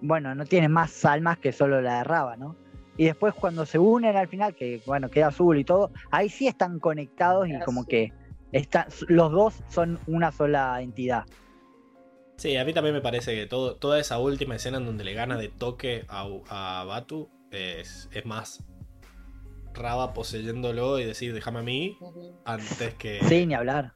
Bueno, 0.00 0.34
no 0.34 0.44
tiene 0.44 0.68
más 0.68 1.04
almas 1.04 1.38
que 1.38 1.52
solo 1.52 1.80
la 1.80 1.98
de 1.98 2.04
Raba, 2.04 2.36
¿no? 2.36 2.56
Y 2.96 3.06
después 3.06 3.34
cuando 3.34 3.66
se 3.66 3.78
unen 3.78 4.16
al 4.16 4.28
final, 4.28 4.54
que 4.54 4.80
bueno, 4.86 5.10
queda 5.10 5.28
azul 5.28 5.58
y 5.58 5.64
todo, 5.64 5.90
ahí 6.10 6.28
sí 6.28 6.46
están 6.46 6.78
conectados 6.78 7.48
y 7.48 7.58
como 7.60 7.84
que 7.84 8.12
están, 8.54 8.86
los 9.08 9.32
dos 9.32 9.54
son 9.68 9.98
una 10.06 10.32
sola 10.32 10.80
entidad. 10.80 11.24
Sí, 12.36 12.56
a 12.56 12.64
mí 12.64 12.72
también 12.72 12.94
me 12.94 13.00
parece 13.00 13.34
que 13.34 13.46
todo, 13.46 13.76
toda 13.76 14.00
esa 14.00 14.18
última 14.18 14.56
escena 14.56 14.78
en 14.78 14.86
donde 14.86 15.04
le 15.04 15.12
gana 15.14 15.36
de 15.36 15.48
toque 15.48 16.04
a, 16.08 16.26
a 16.48 16.84
Batu 16.84 17.28
es, 17.50 18.08
es 18.12 18.24
más 18.26 18.64
Raba 19.72 20.12
poseyéndolo 20.14 21.00
y 21.00 21.04
decir 21.04 21.34
déjame 21.34 21.58
a 21.58 21.62
mí 21.62 21.98
antes 22.44 22.94
que... 22.94 23.20
Sí, 23.24 23.44
ni 23.44 23.54
hablar. 23.54 23.92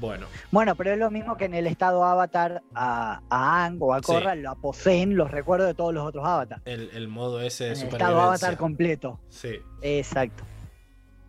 Bueno, 0.00 0.26
Bueno, 0.50 0.74
pero 0.74 0.92
es 0.92 0.98
lo 0.98 1.10
mismo 1.10 1.36
que 1.36 1.44
en 1.44 1.54
el 1.54 1.66
estado 1.66 2.04
avatar 2.04 2.62
a, 2.74 3.20
a 3.30 3.64
Aang 3.64 3.76
o 3.80 3.92
a 3.94 3.98
Sí. 3.98 4.04
Korra 4.06 4.34
lo 4.34 4.54
poseen 4.56 5.16
los 5.16 5.30
recuerdos 5.30 5.66
de 5.68 5.74
todos 5.74 5.92
los 5.94 6.04
otros 6.06 6.26
avatars. 6.26 6.62
el, 6.64 6.90
el 6.94 7.08
modo 7.08 7.40
ese 7.40 7.64
de 7.64 7.72
En 7.74 7.78
el 7.80 7.88
estado 7.88 8.20
avatar 8.20 8.56
completo. 8.56 9.20
Sí. 9.28 9.60
Exacto. 9.82 10.44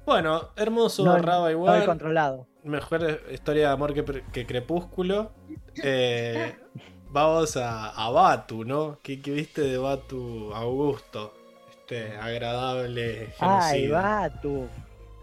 Bueno, 0.06 0.50
hermoso 0.56 1.04
No, 1.04 1.18
Raba 1.18 1.46
no 1.46 1.52
igual. 1.52 1.82
el 1.82 1.86
controlado. 1.88 2.48
Mejor 2.64 3.22
historia 3.32 3.68
de 3.68 3.74
amor 3.74 3.94
que, 3.94 4.24
que 4.32 4.46
Crepúsculo. 4.46 5.32
Eh, 5.84 6.56
vamos 7.10 7.58
a, 7.58 7.90
a 7.90 8.10
Batu, 8.10 8.64
¿no? 8.66 9.00
¿Qué, 9.04 9.22
qué 9.22 9.32
viste 9.32 9.62
de 9.62 9.78
Batu 9.78 10.52
Augusto? 10.54 11.34
Este 11.70 12.16
agradable 12.18 13.34
Ay, 13.40 13.82
genocida. 13.82 14.02
Batu. 14.02 14.68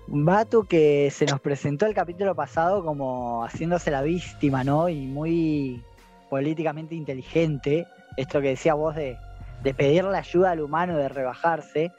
Batu 0.08 0.66
que 0.66 1.10
se 1.12 1.26
nos 1.26 1.40
presentó 1.40 1.86
el 1.86 1.94
capítulo 1.94 2.34
pasado 2.34 2.84
como 2.84 3.44
haciéndose 3.44 3.90
la 3.90 4.02
víctima, 4.02 4.62
¿no? 4.64 4.88
Y 4.88 5.06
muy 5.06 5.82
políticamente 6.28 6.94
inteligente. 6.94 7.86
Esto 8.16 8.40
que 8.40 8.48
decía 8.48 8.74
vos 8.74 8.94
de, 8.94 9.16
de 9.62 9.74
pedirle 9.74 10.16
ayuda 10.18 10.50
al 10.52 10.60
humano, 10.60 10.96
de 10.96 11.08
rebajarse. 11.08 11.92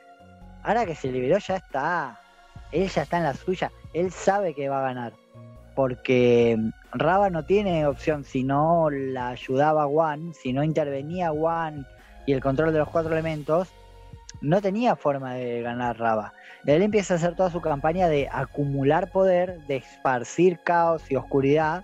Ahora 0.64 0.86
que 0.86 0.96
se 0.96 1.12
liberó 1.12 1.38
ya 1.40 1.56
está. 1.58 2.20
Él 2.74 2.90
ya 2.90 3.04
está 3.04 3.18
en 3.18 3.24
la 3.24 3.34
suya. 3.34 3.72
Él 3.94 4.12
sabe 4.12 4.54
que 4.54 4.70
va 4.70 4.80
a 4.80 4.94
ganar. 4.94 5.14
Porque 5.76 6.58
Raba 6.92 7.30
no 7.30 7.46
tiene 7.46 7.88
opción 7.88 8.24
si 8.24 8.44
no 8.44 8.90
la 8.90 9.30
ayudaba 9.30 9.86
Juan, 9.86 10.34
si 10.34 10.54
no 10.54 10.64
intervenía 10.64 11.32
Juan 11.32 11.88
y 12.28 12.34
el 12.34 12.42
control 12.42 12.74
de 12.74 12.80
los 12.80 12.90
cuatro 12.90 13.14
elementos, 13.14 13.70
no 14.42 14.62
tenía 14.62 14.96
forma 14.96 15.34
de 15.36 15.62
ganar 15.62 15.98
Raba. 15.98 16.34
Él 16.66 16.82
empieza 16.82 17.14
a 17.14 17.18
hacer 17.18 17.36
toda 17.36 17.50
su 17.50 17.62
campaña 17.62 18.08
de 18.08 18.30
acumular 18.32 19.12
poder, 19.12 19.66
de 19.68 19.78
esparcir 19.78 20.60
caos 20.64 21.10
y 21.10 21.16
oscuridad 21.16 21.84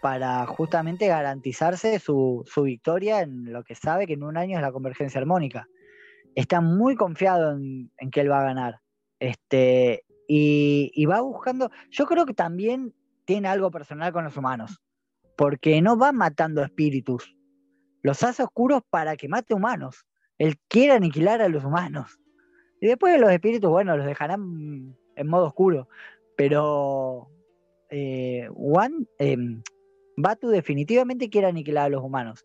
para 0.00 0.46
justamente 0.46 1.08
garantizarse 1.08 1.98
su, 1.98 2.44
su 2.46 2.62
victoria 2.62 3.22
en 3.22 3.52
lo 3.52 3.64
que 3.64 3.74
sabe 3.74 4.06
que 4.06 4.12
en 4.12 4.22
un 4.22 4.36
año 4.36 4.56
es 4.56 4.62
la 4.62 4.72
convergencia 4.72 5.20
armónica. 5.20 5.66
Está 6.34 6.60
muy 6.60 6.96
confiado 6.96 7.52
en, 7.52 7.90
en 7.98 8.10
que 8.10 8.20
él 8.20 8.30
va 8.30 8.40
a 8.40 8.44
ganar. 8.44 8.80
Este, 9.18 10.05
y, 10.28 11.06
va 11.06 11.20
buscando, 11.20 11.70
yo 11.90 12.06
creo 12.06 12.26
que 12.26 12.34
también 12.34 12.94
tiene 13.24 13.48
algo 13.48 13.70
personal 13.70 14.12
con 14.12 14.24
los 14.24 14.36
humanos, 14.36 14.82
porque 15.36 15.80
no 15.82 15.96
va 15.96 16.12
matando 16.12 16.62
espíritus, 16.62 17.36
los 18.02 18.22
hace 18.22 18.42
oscuros 18.42 18.82
para 18.88 19.16
que 19.16 19.28
mate 19.28 19.54
humanos. 19.54 20.06
Él 20.38 20.58
quiere 20.68 20.92
aniquilar 20.92 21.42
a 21.42 21.48
los 21.48 21.64
humanos. 21.64 22.18
Y 22.80 22.86
después 22.86 23.18
los 23.18 23.30
espíritus, 23.30 23.70
bueno, 23.70 23.96
los 23.96 24.06
dejarán 24.06 24.96
en 25.16 25.26
modo 25.26 25.46
oscuro. 25.46 25.88
Pero 26.36 27.30
eh, 27.90 28.48
One, 28.54 29.06
em, 29.18 29.62
Batu 30.16 30.48
definitivamente 30.48 31.30
quiere 31.30 31.48
aniquilar 31.48 31.86
a 31.86 31.88
los 31.88 32.02
humanos. 32.02 32.44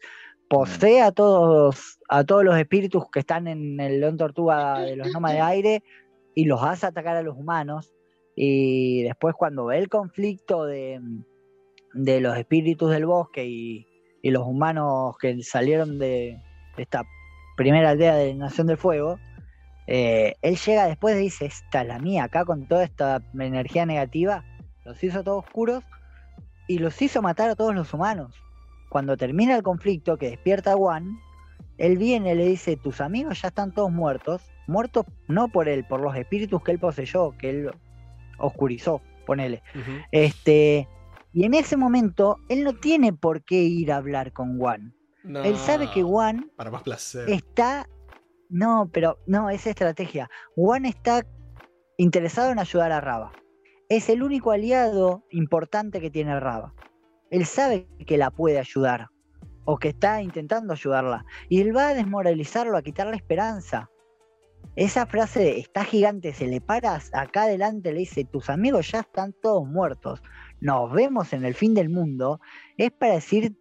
posee 0.49 1.01
a 1.01 1.11
todos, 1.13 1.99
a 2.09 2.25
todos 2.25 2.43
los 2.43 2.57
espíritus 2.57 3.05
que 3.09 3.19
están 3.19 3.47
en 3.47 3.79
el 3.79 4.01
león 4.01 4.17
tortuga 4.17 4.79
de 4.79 4.97
los 4.97 5.09
nómadas 5.13 5.37
de 5.37 5.41
aire 5.41 5.83
y 6.35 6.45
los 6.45 6.61
hace 6.63 6.85
atacar 6.85 7.15
a 7.17 7.21
los 7.21 7.37
humanos. 7.37 7.93
Y 8.35 9.03
después 9.03 9.35
cuando 9.37 9.65
ve 9.65 9.77
el 9.77 9.89
conflicto 9.89 10.65
de, 10.65 11.01
de 11.93 12.21
los 12.21 12.37
espíritus 12.37 12.91
del 12.91 13.05
bosque 13.05 13.45
y, 13.45 13.87
y 14.21 14.31
los 14.31 14.43
humanos 14.45 15.15
que 15.19 15.41
salieron 15.43 15.99
de 15.99 16.37
esta 16.77 17.03
primera 17.57 17.89
aldea 17.89 18.15
de 18.15 18.33
Nación 18.33 18.67
del 18.67 18.77
Fuego, 18.77 19.19
eh, 19.87 20.35
él 20.41 20.57
llega 20.57 20.87
después 20.87 21.15
y 21.15 21.23
dice, 21.23 21.45
esta 21.45 21.81
es 21.81 21.87
la 21.87 21.99
mía, 21.99 22.25
acá 22.25 22.45
con 22.45 22.67
toda 22.67 22.83
esta 22.83 23.21
energía 23.33 23.85
negativa, 23.85 24.45
los 24.85 25.03
hizo 25.03 25.23
todos 25.23 25.43
oscuros 25.45 25.83
y 26.67 26.77
los 26.77 27.01
hizo 27.01 27.21
matar 27.21 27.49
a 27.49 27.55
todos 27.55 27.75
los 27.75 27.93
humanos. 27.93 28.33
Cuando 28.89 29.17
termina 29.17 29.55
el 29.55 29.63
conflicto, 29.63 30.17
que 30.17 30.29
despierta 30.29 30.73
a 30.73 30.75
Juan, 30.75 31.17
él 31.77 31.97
viene 31.97 32.33
y 32.33 32.35
le 32.35 32.45
dice, 32.45 32.77
tus 32.77 33.01
amigos 33.01 33.41
ya 33.41 33.49
están 33.49 33.73
todos 33.73 33.91
muertos, 33.91 34.49
muertos 34.71 35.05
no 35.27 35.49
por 35.49 35.67
él, 35.69 35.85
por 35.85 36.01
los 36.01 36.15
espíritus 36.15 36.63
que 36.63 36.71
él 36.71 36.79
poseyó, 36.79 37.35
que 37.37 37.49
él 37.49 37.71
oscurizó, 38.39 39.01
ponele. 39.25 39.61
Este, 40.11 40.87
y 41.33 41.45
en 41.45 41.53
ese 41.53 41.77
momento, 41.77 42.37
él 42.49 42.63
no 42.63 42.73
tiene 42.73 43.13
por 43.13 43.43
qué 43.43 43.61
ir 43.61 43.91
a 43.91 43.97
hablar 43.97 44.33
con 44.33 44.57
Juan. 44.57 44.93
No, 45.23 45.43
Él 45.43 45.55
sabe 45.55 45.89
que 45.91 46.01
Juan 46.01 46.49
Para 46.55 46.71
más 46.71 46.81
placer. 46.81 47.29
está. 47.29 47.87
No, 48.49 48.89
pero 48.91 49.19
no, 49.27 49.49
es 49.49 49.67
estrategia. 49.67 50.29
Juan 50.55 50.85
está 50.85 51.25
interesado 51.97 52.51
en 52.51 52.57
ayudar 52.59 52.91
a 52.91 52.99
Raba. 52.99 53.31
Es 53.87 54.09
el 54.09 54.23
único 54.23 54.51
aliado 54.51 55.23
importante 55.29 56.01
que 56.01 56.09
tiene 56.09 56.39
Raba. 56.39 56.73
Él 57.29 57.45
sabe 57.45 57.87
que 58.07 58.17
la 58.17 58.31
puede 58.31 58.57
ayudar. 58.57 59.09
O 59.63 59.77
que 59.77 59.89
está 59.89 60.23
intentando 60.23 60.73
ayudarla. 60.73 61.23
Y 61.47 61.61
él 61.61 61.75
va 61.75 61.89
a 61.89 61.93
desmoralizarlo, 61.93 62.75
a 62.75 62.81
quitarle 62.81 63.15
esperanza. 63.15 63.90
Esa 64.75 65.05
frase 65.05 65.39
de 65.39 65.59
está 65.59 65.83
gigante, 65.83 66.33
se 66.33 66.47
le 66.47 66.61
paras 66.61 67.11
acá 67.13 67.43
adelante, 67.43 67.91
le 67.91 67.99
dice, 67.99 68.23
tus 68.23 68.49
amigos 68.49 68.89
ya 68.91 69.01
están 69.01 69.33
todos 69.33 69.67
muertos. 69.67 70.21
Nos 70.61 70.91
vemos 70.91 71.33
en 71.33 71.43
el 71.43 71.55
fin 71.55 71.73
del 71.73 71.89
mundo. 71.89 72.39
Es 72.77 72.91
para 72.91 73.15
decir, 73.15 73.53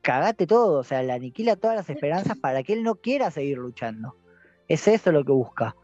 cagate 0.00 0.46
todo, 0.46 0.78
o 0.78 0.84
sea, 0.84 1.02
le 1.02 1.12
aniquila 1.12 1.56
todas 1.56 1.76
las 1.76 1.90
esperanzas 1.90 2.38
para 2.40 2.62
que 2.62 2.72
él 2.72 2.82
no 2.82 2.96
quiera 2.96 3.30
seguir 3.30 3.58
luchando. 3.58 4.16
Es 4.68 4.88
eso 4.88 5.12
lo 5.12 5.24
que 5.24 5.32
busca. 5.32 5.76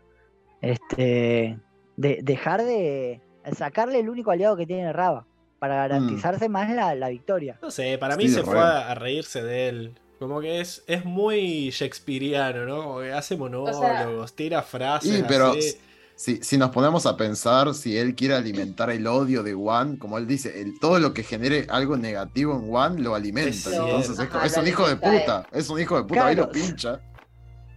Este, 0.62 1.58
de, 1.96 2.20
dejar 2.22 2.64
de 2.64 3.20
sacarle 3.52 4.00
el 4.00 4.08
único 4.08 4.30
aliado 4.30 4.56
que 4.56 4.66
tiene 4.66 4.94
Raba 4.94 5.26
para 5.58 5.76
garantizarse 5.76 6.48
más 6.48 6.70
la, 6.70 6.94
la 6.94 7.10
victoria. 7.10 7.58
No 7.60 7.70
sé, 7.70 7.98
para 7.98 8.16
mí 8.16 8.28
Sí, 8.28 8.34
se 8.34 8.42
fue 8.42 8.58
a, 8.58 8.90
a 8.90 8.94
reírse 8.94 9.42
de 9.42 9.68
él. 9.68 9.94
Como 10.18 10.40
que 10.40 10.60
es, 10.60 10.82
es 10.86 11.04
muy 11.04 11.70
shakespeariano, 11.70 12.64
¿no? 12.66 12.82
Como 12.84 13.00
que 13.00 13.12
hace 13.12 13.36
monólogos, 13.36 14.32
tira 14.34 14.62
frases. 14.62 15.20
Y, 15.20 15.22
pero 15.24 15.50
así. 15.50 15.76
si, 16.14 16.36
si 16.42 16.56
nos 16.56 16.70
ponemos 16.70 17.04
a 17.06 17.16
pensar 17.16 17.74
si 17.74 17.98
él 17.98 18.14
quiere 18.14 18.34
alimentar 18.34 18.90
el 18.90 19.06
odio 19.06 19.42
de 19.42 19.54
Juan, 19.54 19.96
como 19.96 20.16
él 20.18 20.26
dice, 20.26 20.60
el- 20.62 20.78
todo 20.78 20.98
lo 21.00 21.12
que 21.12 21.24
genere 21.24 21.66
algo 21.68 21.96
negativo 21.96 22.54
en 22.54 22.68
Juan 22.68 23.02
lo 23.02 23.14
alimenta. 23.14 23.50
Es 23.50 23.66
Entonces 23.66 24.18
es, 24.44 24.56
un 24.56 24.66
hijo 24.68 24.88
de 24.88 24.96
puta, 24.96 25.46
es 25.52 25.68
un 25.68 25.80
hijo 25.80 25.96
de 25.96 26.04
puta, 26.04 26.26
ahí 26.26 26.36
lo 26.36 26.50
pincha. 26.50 27.00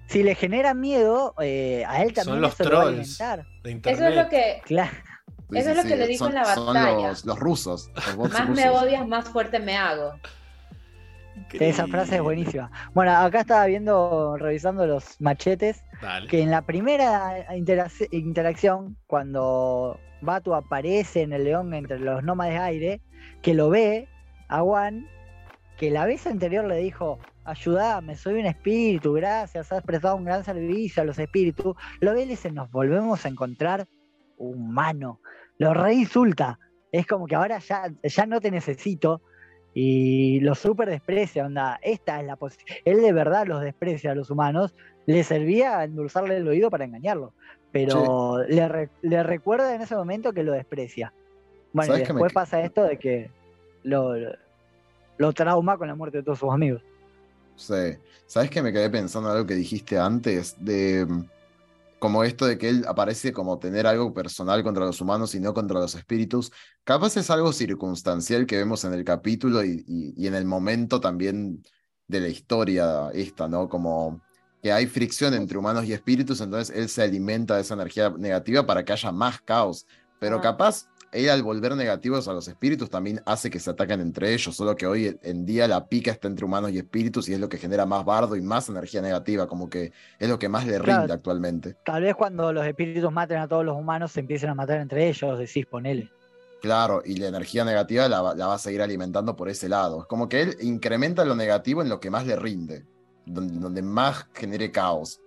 Si 0.07 0.23
le 0.23 0.35
genera 0.35 0.73
miedo, 0.73 1.33
eh, 1.41 1.83
a 1.85 2.01
él 2.03 2.13
Son 2.15 2.23
también 2.25 2.41
los 2.41 2.53
eso 2.53 2.63
lo 2.69 2.75
va 2.77 2.81
a 2.81 2.85
trolls. 2.85 3.19
alimentar. 3.21 3.47
de 3.63 3.71
internet. 3.71 3.99
Eso 3.99 4.09
es 4.09 4.15
lo 4.23 4.29
que 4.29 4.61
Claro. 4.65 4.97
Eso 5.51 5.69
es 5.71 5.77
lo 5.77 5.83
que 5.83 5.95
le 5.95 6.07
dijo 6.07 6.25
son, 6.25 6.33
en 6.37 6.43
la 6.43 6.55
son 6.55 6.65
batalla. 6.73 7.07
los, 7.09 7.25
los 7.25 7.39
rusos, 7.39 7.89
los 7.95 8.17
más 8.31 8.47
rusos. 8.47 8.49
me 8.63 8.69
odias, 8.69 9.07
más 9.07 9.25
fuerte 9.29 9.59
me 9.59 9.75
hago. 9.77 10.13
Esa 11.53 11.87
frase 11.87 12.15
es 12.17 12.21
buenísima. 12.21 12.71
Bueno, 12.93 13.11
acá 13.15 13.41
estaba 13.41 13.65
viendo, 13.65 14.37
revisando 14.37 14.85
los 14.85 15.19
machetes, 15.21 15.83
Dale. 16.01 16.27
que 16.27 16.41
en 16.41 16.51
la 16.51 16.61
primera 16.63 17.47
interac- 17.55 18.07
interacción, 18.11 18.97
cuando 19.07 19.99
Batu 20.21 20.53
aparece 20.53 21.21
en 21.21 21.33
el 21.33 21.43
león 21.43 21.73
entre 21.73 21.99
los 21.99 22.23
nómades 22.23 22.53
de 22.53 22.59
aire, 22.59 23.01
que 23.41 23.53
lo 23.53 23.69
ve 23.69 24.07
a 24.49 24.61
Juan, 24.61 25.07
que 25.77 25.91
la 25.91 26.05
vez 26.05 26.25
anterior 26.25 26.65
le 26.65 26.77
dijo, 26.77 27.19
ayúdame, 27.45 28.15
soy 28.15 28.39
un 28.39 28.45
espíritu, 28.47 29.13
gracias, 29.13 29.71
has 29.71 29.83
prestado 29.83 30.15
un 30.15 30.25
gran 30.25 30.43
servicio 30.43 31.03
a 31.03 31.05
los 31.05 31.19
espíritus, 31.19 31.75
lo 31.99 32.13
ve 32.13 32.23
y 32.23 32.25
le 32.25 32.31
dice, 32.31 32.51
nos 32.51 32.71
volvemos 32.71 33.25
a 33.25 33.29
encontrar 33.29 33.87
humano. 34.37 35.21
Lo 35.57 35.73
reinsulta. 35.73 36.59
Es 36.91 37.05
como 37.05 37.25
que 37.27 37.35
ahora 37.35 37.59
ya, 37.59 37.91
ya 38.03 38.25
no 38.25 38.39
te 38.39 38.51
necesito. 38.51 39.21
Y 39.79 40.39
lo 40.39 40.55
súper 40.55 40.89
desprecia, 40.89 41.45
onda, 41.45 41.77
esta 41.83 42.19
es 42.19 42.25
la 42.25 42.35
posición. 42.35 42.79
Él 42.83 42.99
de 42.99 43.13
verdad 43.13 43.45
los 43.45 43.61
desprecia 43.61 44.09
a 44.11 44.15
los 44.15 44.31
humanos, 44.31 44.73
le 45.05 45.23
servía 45.23 45.77
a 45.77 45.83
endulzarle 45.83 46.37
el 46.37 46.47
oído 46.47 46.71
para 46.71 46.85
engañarlo, 46.85 47.33
pero 47.71 48.39
le, 48.47 48.67
re- 48.67 48.89
le 49.03 49.21
recuerda 49.21 49.75
en 49.75 49.83
ese 49.83 49.95
momento 49.95 50.33
que 50.33 50.41
lo 50.41 50.53
desprecia. 50.53 51.13
Bueno, 51.73 51.93
y 51.93 51.93
¿Sabes 51.93 52.07
qué 52.07 52.13
me 52.13 52.17
después 52.17 52.33
pasa 52.33 52.59
esto 52.63 52.85
de 52.85 52.97
que 52.97 53.29
lo, 53.83 54.15
lo 55.19 55.33
trauma 55.33 55.77
con 55.77 55.87
la 55.87 55.93
muerte 55.93 56.17
de 56.17 56.23
todos 56.23 56.39
sus 56.39 56.51
amigos. 56.51 56.81
Sí. 57.55 57.97
¿Sabes 58.25 58.49
que 58.49 58.63
me 58.63 58.73
quedé 58.73 58.89
pensando 58.89 59.29
en 59.29 59.35
algo 59.35 59.47
que 59.47 59.53
dijiste 59.53 59.99
antes? 59.99 60.55
De 60.59 61.05
como 61.99 62.23
esto 62.23 62.45
de 62.45 62.57
que 62.57 62.69
él 62.69 62.85
aparece 62.87 63.33
como 63.33 63.59
tener 63.59 63.87
algo 63.87 64.13
personal 64.13 64.63
contra 64.63 64.85
los 64.85 65.01
humanos 65.01 65.33
y 65.35 65.39
no 65.39 65.53
contra 65.53 65.79
los 65.79 65.95
espíritus. 65.95 66.51
Capaz 66.83 67.17
es 67.17 67.29
algo 67.29 67.51
circunstancial 67.53 68.45
que 68.45 68.57
vemos 68.57 68.83
en 68.85 68.93
el 68.93 69.03
capítulo 69.03 69.63
y, 69.63 69.83
y- 69.87 70.13
y 70.15 70.27
en 70.27 70.35
el 70.35 70.45
momento 70.45 70.99
también 70.99 71.63
de 72.07 72.19
la 72.21 72.27
historia 72.27 73.09
esta, 73.13 73.47
¿no? 73.47 73.67
Como 73.67 74.21
que 74.61 74.71
hay 74.71 74.87
fricción 74.87 75.33
entre 75.33 75.57
humanos 75.57 75.85
y 75.85 75.93
espíritus, 75.93 76.41
entonces 76.41 76.75
él 76.75 76.89
se 76.89 77.03
alimenta 77.03 77.55
de 77.55 77.61
esa 77.61 77.73
energía 77.73 78.09
negativa 78.17 78.65
para 78.65 78.83
que 78.85 78.93
haya 78.93 79.11
más 79.11 79.41
caos. 79.41 79.85
Pero 80.19 80.41
capaz 80.41 80.87
él 81.11 81.29
al 81.29 81.41
volver 81.43 81.75
negativos 81.75 82.27
a 82.27 82.33
los 82.33 82.47
espíritus 82.47 82.89
también 82.89 83.21
hace 83.25 83.49
que 83.49 83.59
se 83.59 83.69
ataquen 83.69 84.01
entre 84.01 84.33
ellos, 84.33 84.55
solo 84.55 84.75
que 84.75 84.85
hoy 84.85 85.17
en 85.23 85.45
día 85.45 85.67
la 85.67 85.87
pica 85.87 86.11
está 86.11 86.27
entre 86.27 86.45
humanos 86.45 86.71
y 86.71 86.77
espíritus 86.77 87.29
y 87.29 87.33
es 87.33 87.39
lo 87.39 87.47
que 87.49 87.57
genera 87.57 87.85
más 87.85 88.03
bardo 88.05 88.35
y 88.35 88.41
más 88.41 88.69
energía 88.69 89.01
negativa, 89.01 89.47
como 89.47 89.69
que 89.69 89.91
es 90.19 90.29
lo 90.29 90.37
que 90.37 90.49
más 90.49 90.65
le 90.67 90.79
Claro. 90.79 90.99
rinde 91.01 91.13
actualmente. 91.13 91.75
Tal 91.85 92.03
vez 92.03 92.15
cuando 92.15 92.51
los 92.51 92.65
espíritus 92.65 93.11
maten 93.11 93.37
a 93.37 93.47
todos 93.47 93.63
los 93.65 93.75
humanos 93.77 94.11
se 94.11 94.19
empiecen 94.19 94.49
a 94.49 94.55
matar 94.55 94.79
entre 94.79 95.07
ellos, 95.07 95.39
decís, 95.39 95.65
ponele. 95.65 96.09
Claro, 96.61 97.01
y 97.05 97.17
la 97.17 97.27
energía 97.27 97.63
negativa 97.63 98.09
la, 98.09 98.21
va- 98.21 98.35
la 98.35 98.47
va 98.47 98.55
a 98.55 98.59
seguir 98.59 98.81
alimentando 98.81 99.35
por 99.35 99.47
ese 99.47 99.69
lado. 99.69 100.01
Es 100.01 100.07
como 100.07 100.27
que 100.27 100.41
él 100.41 100.57
incrementa 100.61 101.23
lo 101.23 101.35
negativo 101.35 101.81
en 101.83 101.89
lo 101.89 101.99
que 101.99 102.09
más 102.09 102.25
le 102.25 102.35
rinde, 102.35 102.83
donde, 103.25 103.59
donde 103.59 103.81
más 103.83 104.25
genere 104.33 104.71
caos. 104.71 105.21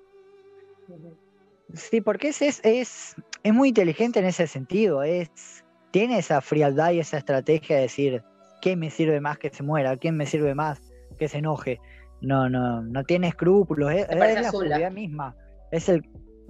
Sí, 1.73 2.01
porque 2.01 2.29
es, 2.31 2.43
es, 2.43 2.61
es, 2.65 3.15
es 3.45 3.55
muy 3.55 3.69
inteligente 3.69 4.19
en 4.19 4.25
ese 4.27 4.49
sentido. 4.49 5.05
Es, 5.05 5.60
tiene 5.91 6.19
esa 6.19 6.41
frialdad 6.41 6.93
y 6.93 7.01
esa 7.01 7.19
estrategia 7.19 7.77
de 7.77 7.83
decir, 7.83 8.23
¿qué 8.61 8.77
me 8.77 8.91
sirve 8.91 9.21
más 9.21 9.39
que 9.39 9.51
se 9.51 9.63
muera? 9.63 9.97
¿Quién 9.97 10.17
me 10.17 10.27
sirve 10.27 10.55
más 10.55 10.81
que 11.19 11.29
se 11.29 11.39
enoje? 11.39 11.81
No, 12.21 12.49
no, 12.49 12.83
no 12.83 13.05
tiene 13.05 13.29
escrúpulos. 13.29 13.93
Es, 13.93 14.07
la 14.11 14.49
oscuridad 14.49 14.93
misma. 14.93 15.37
Es 15.71 15.89
el. 15.89 16.03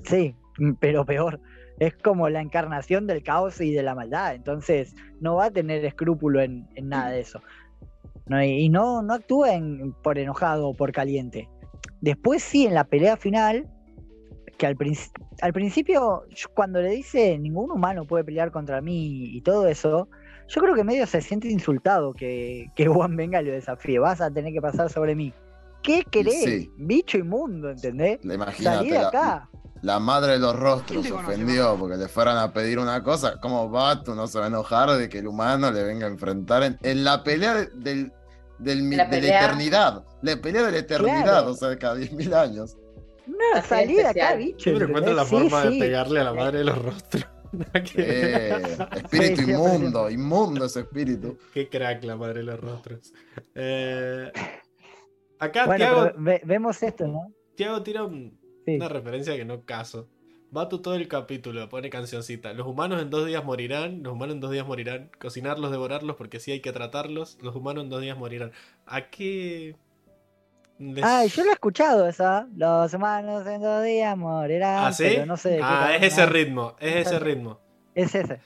Sí, 0.05 0.35
pero 0.81 1.05
peor. 1.05 1.41
Es 1.79 1.95
como 1.97 2.29
la 2.29 2.41
encarnación 2.41 3.07
del 3.07 3.23
caos 3.23 3.61
y 3.61 3.73
de 3.73 3.83
la 3.83 3.95
maldad. 3.95 4.35
Entonces, 4.35 4.95
no 5.21 5.37
va 5.37 5.47
a 5.47 5.51
tener 5.51 5.85
escrúpulo 5.85 6.41
en, 6.43 6.69
en 6.75 6.89
nada 6.89 7.11
de 7.11 7.21
eso. 7.21 7.41
No, 8.27 8.43
y 8.43 8.51
y 8.65 8.69
no, 8.69 9.03
no 9.03 9.15
actúa 9.15 9.55
en- 9.55 9.93
por 10.03 10.19
enojado 10.19 10.69
o 10.69 10.75
por 10.75 10.93
caliente. 10.93 11.49
Después 12.01 12.43
sí, 12.43 12.67
en 12.67 12.75
la 12.75 12.85
pelea 12.85 13.17
final, 13.17 13.67
que 14.61 14.66
al, 14.66 14.77
princi- 14.77 15.11
al 15.41 15.55
principio, 15.55 16.24
cuando 16.55 16.82
le 16.82 16.91
dice 16.91 17.39
ningún 17.39 17.70
humano 17.70 18.05
puede 18.05 18.24
pelear 18.24 18.53
contra 18.53 18.82
mí 18.82 19.24
y 19.35 19.41
todo 19.41 19.66
eso, 19.66 20.07
yo 20.49 20.61
creo 20.61 20.74
que 20.74 20.85
medio 20.85 21.07
se 21.07 21.23
siente 21.23 21.49
insultado 21.49 22.12
que, 22.12 22.66
que 22.77 22.87
Juan 22.87 23.16
venga 23.16 23.41
y 23.41 23.47
lo 23.47 23.53
desafíe. 23.53 23.99
Vas 23.99 24.20
a 24.20 24.31
tener 24.31 24.53
que 24.53 24.61
pasar 24.61 24.91
sobre 24.91 25.15
mí. 25.15 25.32
¿Qué 25.82 26.05
querés? 26.11 26.45
sí. 26.45 26.70
Bicho 26.77 27.16
inmundo, 27.16 27.70
¿entendés? 27.70 28.19
La- 28.23 28.53
Salí 28.53 28.91
de 28.91 28.99
la, 28.99 29.09
acá. 29.09 29.49
la 29.81 29.99
madre 29.99 30.32
de 30.32 30.41
los 30.41 30.55
rostros 30.55 30.91
¿Quién 30.91 31.03
te 31.05 31.09
se 31.09 31.15
ofendió 31.15 31.77
porque 31.78 31.97
le 31.97 32.07
fueran 32.09 32.37
a 32.37 32.53
pedir 32.53 32.78
una 32.78 33.03
cosa. 33.03 33.41
¿Cómo 33.41 33.70
va? 33.70 34.03
Tú 34.03 34.15
no 34.15 34.27
se 34.27 34.39
va 34.41 34.45
a 34.45 34.49
enojar 34.49 34.91
de 34.91 35.09
que 35.09 35.20
el 35.20 35.27
humano 35.27 35.70
le 35.73 35.82
venga 35.85 36.07
a 36.07 36.11
enfrentar 36.11 36.65
en, 36.65 36.77
en 36.82 37.03
la 37.03 37.23
pelea 37.24 37.55
de- 37.55 37.70
del, 37.77 38.12
del 38.59 38.91
La 38.95 39.07
de 39.07 39.23
la 39.23 39.39
eternidad. 39.39 40.05
La 40.20 40.37
pelea 40.37 40.65
de 40.65 40.73
la 40.73 40.78
eternidad, 40.78 41.23
Claro. 41.23 41.51
o 41.53 41.55
sea, 41.55 41.78
cada 41.78 41.97
10.000 41.97 42.35
años. 42.35 42.77
Salí 43.65 43.94
de 43.94 44.07
acá, 44.07 44.35
bicho. 44.35 44.59
Siempre 44.65 44.86
encuentran 44.86 45.16
la 45.16 45.24
forma 45.24 45.65
de 45.65 45.73
sí. 45.73 45.78
pegarle 45.81 46.20
a 46.20 46.24
la 46.24 46.32
madre 46.35 46.59
de 46.59 46.65
los 46.65 46.78
rostros. 46.82 47.27
Eh, 47.97 48.52
espíritu 48.94 49.43
inmundo, 49.51 50.09
inmundo 50.09 50.65
ese 50.66 50.81
espíritu. 50.81 51.36
Qué 51.52 51.69
crack 51.69 52.05
la 52.05 52.15
madre 52.16 52.39
de 52.40 52.44
los 52.44 52.61
rostros. 52.61 53.12
Eh, 53.57 54.31
acá 55.40 55.66
Bueno, 55.66 55.78
Tiago, 55.85 56.12
ve- 56.19 56.40
vemos 56.44 56.81
esto, 56.85 57.09
¿no? 57.09 57.32
Tiago 57.57 57.82
tira 57.82 58.05
un- 58.05 58.39
Sí. 58.65 58.77
una 58.77 58.89
referencia 58.89 59.36
que 59.36 59.44
no 59.44 59.65
caso. 59.65 60.09
Batu 60.52 60.81
todo 60.81 60.94
el 60.94 61.09
capítulo, 61.09 61.69
pone 61.69 61.90
cancioncita. 61.90 62.52
Los 62.52 62.69
humanos 62.69 63.02
en 63.02 63.11
dos 63.11 63.27
días 63.27 63.44
morirán, 63.44 64.02
los 64.05 64.12
humanos 64.12 64.35
en 64.36 64.40
dos 64.40 64.52
días 64.52 64.66
morirán. 64.66 65.11
Cocinarlos, 65.20 65.73
devorarlos, 65.73 66.15
porque 66.16 66.39
sí 66.39 66.52
hay 66.52 66.61
que 66.61 66.70
tratarlos. 66.70 67.36
Los 67.43 67.57
humanos 67.57 67.82
en 67.82 67.90
dos 67.90 68.01
días 68.01 68.16
morirán. 68.16 68.52
¿A 68.86 69.11
qué? 69.11 69.74
De... 70.81 71.02
Ay, 71.05 71.28
yo 71.28 71.44
lo 71.44 71.51
he 71.51 71.52
escuchado 71.52 72.09
esa. 72.09 72.48
Los 72.57 72.94
humanos 72.94 73.47
en 73.47 73.61
dos 73.61 73.85
días 73.85 74.16
morirán. 74.16 74.86
¿Ah, 74.86 74.93
sí? 74.93 75.19
Ah, 75.62 75.94
es 75.94 76.02
ese 76.05 76.24
ritmo, 76.24 76.74
es 76.81 77.07
ese 77.07 77.19
ritmo. 77.19 77.61
Es 77.94 78.15
ese. 78.15 78.40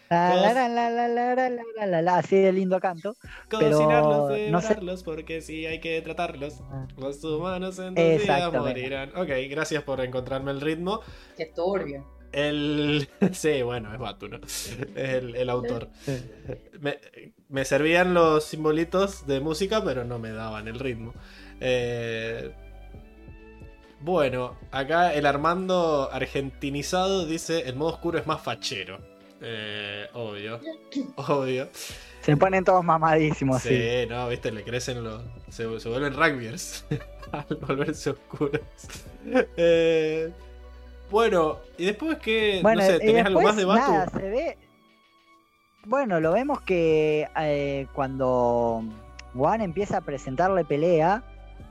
Así 2.09 2.36
de 2.36 2.52
lindo 2.52 2.81
canto. 2.81 3.15
Cocinarlos, 3.48 4.32
pero 4.32 4.51
no 4.51 4.61
sé. 4.61 5.05
porque 5.05 5.43
sí 5.43 5.65
hay 5.65 5.78
que 5.78 6.02
tratarlos. 6.02 6.61
Ah. 6.73 6.89
Los 6.97 7.23
humanos 7.23 7.78
en 7.78 7.94
dos 7.94 8.05
días 8.05 8.52
morirán. 8.52 9.11
Ok, 9.16 9.28
gracias 9.48 9.85
por 9.85 10.01
encontrarme 10.01 10.51
el 10.51 10.61
ritmo. 10.61 11.02
Qué 11.36 11.47
turbio. 11.47 12.05
El. 12.32 13.09
Sí, 13.32 13.62
bueno, 13.62 13.94
es 13.94 14.01
Batu, 14.01 14.27
¿no? 14.27 14.40
El, 14.97 15.36
el 15.36 15.51
autor. 15.51 15.90
Me, 16.81 16.98
me, 17.48 17.65
servían 17.65 18.12
los 18.12 18.44
simbolitos 18.44 19.24
de 19.27 19.39
música, 19.40 19.85
pero 19.85 20.05
no 20.05 20.19
me 20.19 20.32
daban 20.32 20.66
el 20.66 20.81
ritmo. 20.81 21.15
Eh, 21.61 22.53
Bueno, 24.01 24.57
acá 24.71 25.15
el 25.15 25.25
Armando 25.27 26.11
argentinizado 26.13 27.25
dice: 27.27 27.69
el 27.69 27.77
modo 27.77 27.93
oscuro 27.95 28.19
es 28.19 28.27
más 28.27 28.41
fachero. 28.43 28.99
Eh, 29.41 30.07
obvio, 30.15 30.61
obvio. 31.17 31.69
Se 32.21 32.37
ponen 32.37 32.65
todos 32.65 32.83
mamadísimos, 32.85 33.61
Sí, 33.63 33.69
sí. 33.69 34.07
no, 34.09 34.29
viste, 34.29 34.51
le 34.51 34.63
crecen 34.65 35.05
los. 35.05 35.23
Se, 35.51 35.79
se 35.81 35.89
vuelven 35.89 36.15
rugbyers 36.15 36.85
al 37.33 37.57
volverse 37.57 38.11
oscuros. 38.11 38.61
Eh, 39.57 40.33
bueno, 41.11 41.59
y 41.79 41.87
después 41.87 42.19
que. 42.19 42.61
Bueno, 42.63 42.83
no 42.83 42.87
sé, 42.89 42.99
¿tenés 42.99 43.27
algo 43.27 43.43
más 43.43 43.57
de 43.57 43.65
Batu? 43.65 43.93
nada, 43.93 44.09
se 44.11 44.31
ve. 44.31 44.59
Bueno, 45.87 46.19
lo 46.21 46.33
vemos 46.33 46.63
que 46.63 47.29
eh, 47.39 47.87
cuando 47.93 48.83
Juan 49.35 49.61
empieza 49.61 49.99
a 49.99 50.01
presentarle 50.01 50.65
pelea, 50.65 51.23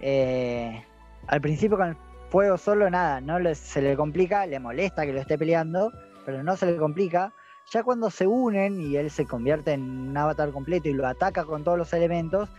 eh, 0.05 0.85
al 1.27 1.39
principio 1.41 1.77
con 1.77 1.89
el 1.89 1.97
fuego 2.29 2.57
solo 2.57 2.89
nada, 2.89 3.21
no 3.21 3.39
le- 3.39 3.55
se 3.55 3.81
le 3.81 3.95
complica, 3.95 4.45
le 4.45 4.59
molesta 4.59 5.05
que 5.05 5.13
lo 5.13 5.21
esté 5.21 5.37
peleando, 5.37 5.91
pero 6.25 6.43
no 6.43 6.55
se 6.57 6.65
le 6.65 6.77
complica. 6.77 7.31
Ya 7.71 7.83
cuando 7.83 8.09
se 8.09 8.27
unen 8.27 8.81
y 8.81 8.97
él 8.97 9.09
se 9.09 9.25
convierte 9.25 9.71
en 9.71 9.81
un 10.09 10.17
avatar 10.17 10.51
completo 10.51 10.89
y 10.89 10.93
lo 10.93 11.07
ataca 11.07 11.45
con 11.45 11.63
todos 11.63 11.77
los 11.77 11.93
elementos, 11.93 12.49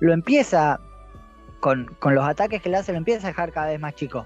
lo 0.00 0.12
empieza, 0.12 0.80
con, 1.60 1.86
con 1.98 2.14
los 2.14 2.26
ataques 2.26 2.62
que 2.62 2.70
le 2.70 2.78
hace, 2.78 2.92
lo 2.92 2.98
empieza 2.98 3.26
a 3.26 3.30
dejar 3.30 3.52
cada 3.52 3.68
vez 3.68 3.78
más 3.80 3.94
chico. 3.94 4.24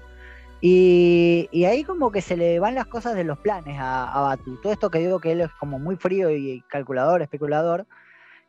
Y, 0.61 1.49
y 1.51 1.65
ahí 1.65 1.83
como 1.83 2.11
que 2.11 2.21
se 2.21 2.37
le 2.37 2.59
van 2.59 2.75
las 2.75 2.85
cosas 2.85 3.15
de 3.15 3.23
los 3.23 3.39
planes 3.39 3.77
a, 3.79 4.11
a 4.13 4.21
Batu. 4.21 4.57
Todo 4.61 4.71
esto 4.71 4.89
que 4.91 4.99
digo 4.99 5.19
que 5.19 5.31
él 5.31 5.41
es 5.41 5.51
como 5.59 5.79
muy 5.79 5.95
frío 5.95 6.29
y 6.29 6.61
calculador, 6.69 7.21
especulador, 7.21 7.87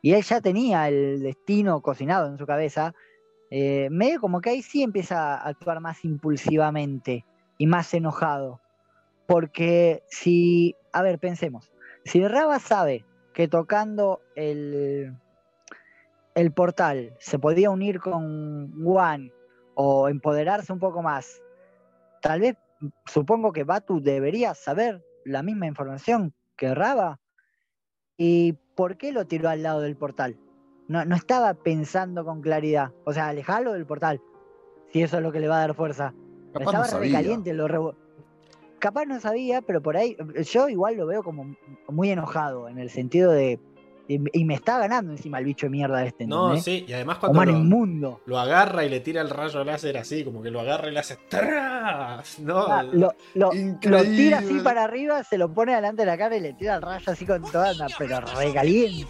y 0.01 0.13
él 0.13 0.21
ya 0.21 0.39
tenía 0.39 0.87
el 0.87 1.21
destino 1.21 1.81
cocinado 1.81 2.27
en 2.27 2.37
su 2.37 2.45
cabeza, 2.45 2.93
eh, 3.55 3.87
medio 3.91 4.19
como 4.19 4.41
que 4.41 4.49
ahí 4.49 4.63
sí 4.63 4.81
empieza 4.81 5.35
a 5.35 5.47
actuar 5.47 5.79
más 5.79 6.03
impulsivamente 6.05 7.23
y 7.59 7.67
más 7.67 7.93
enojado. 7.93 8.59
Porque 9.27 10.01
si, 10.09 10.75
a 10.91 11.03
ver, 11.03 11.19
pensemos, 11.19 11.71
si 12.03 12.27
Raba 12.27 12.57
sabe 12.57 13.05
que 13.31 13.47
tocando 13.47 14.21
el, 14.35 15.15
el 16.33 16.51
portal 16.51 17.15
se 17.19 17.37
podía 17.37 17.69
unir 17.69 17.99
con 17.99 18.73
Juan 18.83 19.31
o 19.75 20.09
empoderarse 20.09 20.73
un 20.73 20.79
poco 20.79 21.03
más, 21.03 21.39
tal 22.23 22.39
vez 22.39 22.57
supongo 23.05 23.53
que 23.53 23.65
Batu 23.65 24.01
debería 24.01 24.55
saber 24.55 25.05
la 25.25 25.43
misma 25.43 25.67
información 25.67 26.33
que 26.57 26.73
Raba. 26.73 27.19
¿Y 28.17 28.53
por 28.73 28.97
qué 28.97 29.11
lo 29.11 29.27
tiró 29.27 29.49
al 29.49 29.61
lado 29.61 29.81
del 29.81 29.95
portal? 29.95 30.39
No, 30.87 31.05
no 31.05 31.15
estaba 31.15 31.53
pensando 31.53 32.25
con 32.25 32.41
claridad. 32.41 32.91
O 33.05 33.13
sea, 33.13 33.27
alejarlo 33.29 33.73
del 33.73 33.85
portal. 33.85 34.21
Si 34.91 35.01
eso 35.01 35.17
es 35.17 35.23
lo 35.23 35.31
que 35.31 35.39
le 35.39 35.47
va 35.47 35.57
a 35.57 35.59
dar 35.67 35.75
fuerza. 35.75 36.13
Capaz 36.53 36.65
estaba 36.65 36.87
no 36.87 36.99
recaliente, 36.99 37.53
lo 37.53 37.67
revo- 37.67 37.95
Capaz 38.79 39.05
no 39.05 39.19
sabía, 39.19 39.61
pero 39.61 39.81
por 39.81 39.95
ahí 39.95 40.17
yo 40.51 40.67
igual 40.69 40.95
lo 40.97 41.07
veo 41.07 41.23
como 41.23 41.55
muy 41.87 42.09
enojado 42.11 42.67
en 42.67 42.77
el 42.79 42.89
sentido 42.89 43.31
de. 43.31 43.59
Y, 44.05 44.19
me 44.43 44.53
está 44.53 44.77
ganando 44.79 45.13
encima 45.13 45.39
el 45.39 45.45
bicho 45.45 45.65
de 45.67 45.69
mierda 45.69 46.03
este. 46.05 46.27
No, 46.27 46.57
sí, 46.57 46.83
y 46.85 46.91
además 46.91 47.19
cuando 47.19 47.37
Humano 47.39 47.53
lo, 47.53 47.57
inmundo. 47.59 48.21
lo 48.25 48.37
agarra 48.37 48.83
y 48.83 48.89
le 48.89 48.99
tira 48.99 49.21
el 49.21 49.29
rayo 49.29 49.63
láser 49.63 49.95
así, 49.97 50.25
como 50.25 50.41
que 50.43 50.51
lo 50.51 50.59
agarra 50.59 50.89
y 50.89 50.91
le 50.91 50.99
hace 50.99 51.17
¡tras! 51.29 52.37
No, 52.39 52.65
Ah, 52.67 52.83
lo, 52.83 53.13
lo- 53.33 53.51
lo 53.53 54.01
tira 54.03 54.39
así 54.39 54.59
para 54.59 54.83
arriba, 54.83 55.23
se 55.23 55.37
lo 55.37 55.53
pone 55.53 55.73
delante 55.73 56.01
de 56.01 56.05
la 56.07 56.17
cara 56.17 56.35
y 56.35 56.41
le 56.41 56.53
tira 56.53 56.75
el 56.75 56.81
rayo 56.81 57.09
así 57.13 57.25
con 57.25 57.41
toda, 57.43 57.69
anda, 57.69 57.87
pero 57.97 58.19
recaliente. 58.19 59.07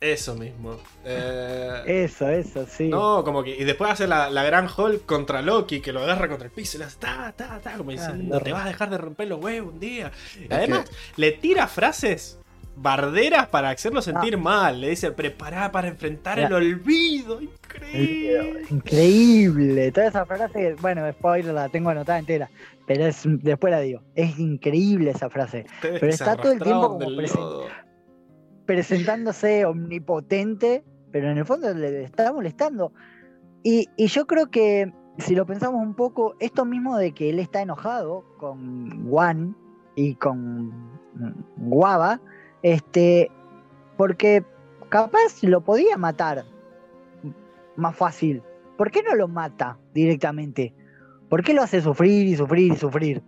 Eso 0.00 0.34
mismo. 0.34 0.76
Eh, 1.04 1.82
Eso, 1.86 2.28
eso, 2.28 2.66
sí. 2.68 2.88
No, 2.88 3.24
como 3.24 3.42
que. 3.42 3.56
Y 3.56 3.64
después 3.64 3.90
hace 3.90 4.06
la, 4.06 4.28
la 4.30 4.44
gran 4.44 4.68
Hulk 4.68 5.06
contra 5.06 5.40
Loki, 5.42 5.80
que 5.80 5.92
lo 5.92 6.00
agarra 6.00 6.28
contra 6.28 6.46
el 6.46 6.52
piso 6.52 6.76
y 6.76 6.80
le 6.80 6.84
hace 6.84 6.98
ta, 6.98 7.32
ta, 7.36 7.58
ta, 7.60 7.76
como 7.76 7.90
diciendo, 7.90 8.36
Ah, 8.36 8.40
te 8.40 8.50
lo- 8.50 8.56
vas 8.56 8.66
a 8.66 8.68
dejar 8.68 8.90
de 8.90 8.98
romper 8.98 9.28
los 9.28 9.42
huevos 9.42 9.72
un 9.72 9.80
día. 9.80 10.12
Y 10.38 10.52
además, 10.52 10.90
le 11.16 11.32
tira 11.32 11.66
frases 11.66 12.38
barderas 12.76 13.46
para 13.48 13.70
hacerlo 13.70 14.02
sentir 14.02 14.34
Ah. 14.34 14.38
mal. 14.38 14.80
Le 14.82 14.90
dice, 14.90 15.10
prepará 15.12 15.72
para 15.72 15.88
enfrentar 15.88 16.38
Ya. 16.38 16.46
el 16.48 16.52
olvido. 16.52 17.40
Increíble. 17.40 18.62
Increíble. 18.70 19.92
Toda 19.92 20.08
esa 20.08 20.26
frase, 20.26 20.74
bueno, 20.80 21.10
spoiler, 21.10 21.54
la 21.54 21.68
tengo 21.70 21.88
anotada 21.90 22.18
entera. 22.18 22.50
Pero 22.86 23.06
es, 23.06 23.22
después 23.24 23.70
la 23.72 23.80
digo. 23.80 24.02
Es 24.14 24.38
increíble 24.38 25.10
esa 25.10 25.30
frase. 25.30 25.64
Ustedes 25.76 26.00
Pero 26.00 26.12
está 26.12 26.36
todo 26.36 26.52
el 26.52 26.60
tiempo 26.60 26.88
como 26.98 27.16
presente. 27.16 27.42
Presentándose 28.66 29.64
omnipotente, 29.64 30.84
pero 31.12 31.30
en 31.30 31.38
el 31.38 31.44
fondo 31.46 31.72
le 31.72 32.02
está 32.02 32.32
molestando. 32.32 32.92
Y, 33.62 33.88
y 33.96 34.06
yo 34.08 34.26
creo 34.26 34.50
que, 34.50 34.92
si 35.18 35.34
lo 35.34 35.46
pensamos 35.46 35.80
un 35.82 35.94
poco, 35.94 36.36
esto 36.40 36.64
mismo 36.64 36.96
de 36.98 37.12
que 37.12 37.30
él 37.30 37.38
está 37.38 37.62
enojado 37.62 38.24
con 38.38 39.08
Juan 39.08 39.56
y 39.94 40.14
con 40.16 40.66
mm, 41.14 41.68
Guava, 41.68 42.20
este, 42.62 43.30
porque 43.96 44.44
capaz 44.88 45.42
lo 45.42 45.62
podía 45.62 45.96
matar 45.96 46.44
más 47.76 47.96
fácil. 47.96 48.42
¿Por 48.76 48.90
qué 48.90 49.02
no 49.02 49.14
lo 49.14 49.26
mata 49.28 49.78
directamente? 49.94 50.74
¿Por 51.28 51.42
qué 51.42 51.54
lo 51.54 51.62
hace 51.62 51.80
sufrir 51.80 52.26
y 52.26 52.36
sufrir 52.36 52.72
y 52.72 52.76
sufrir? 52.76 53.22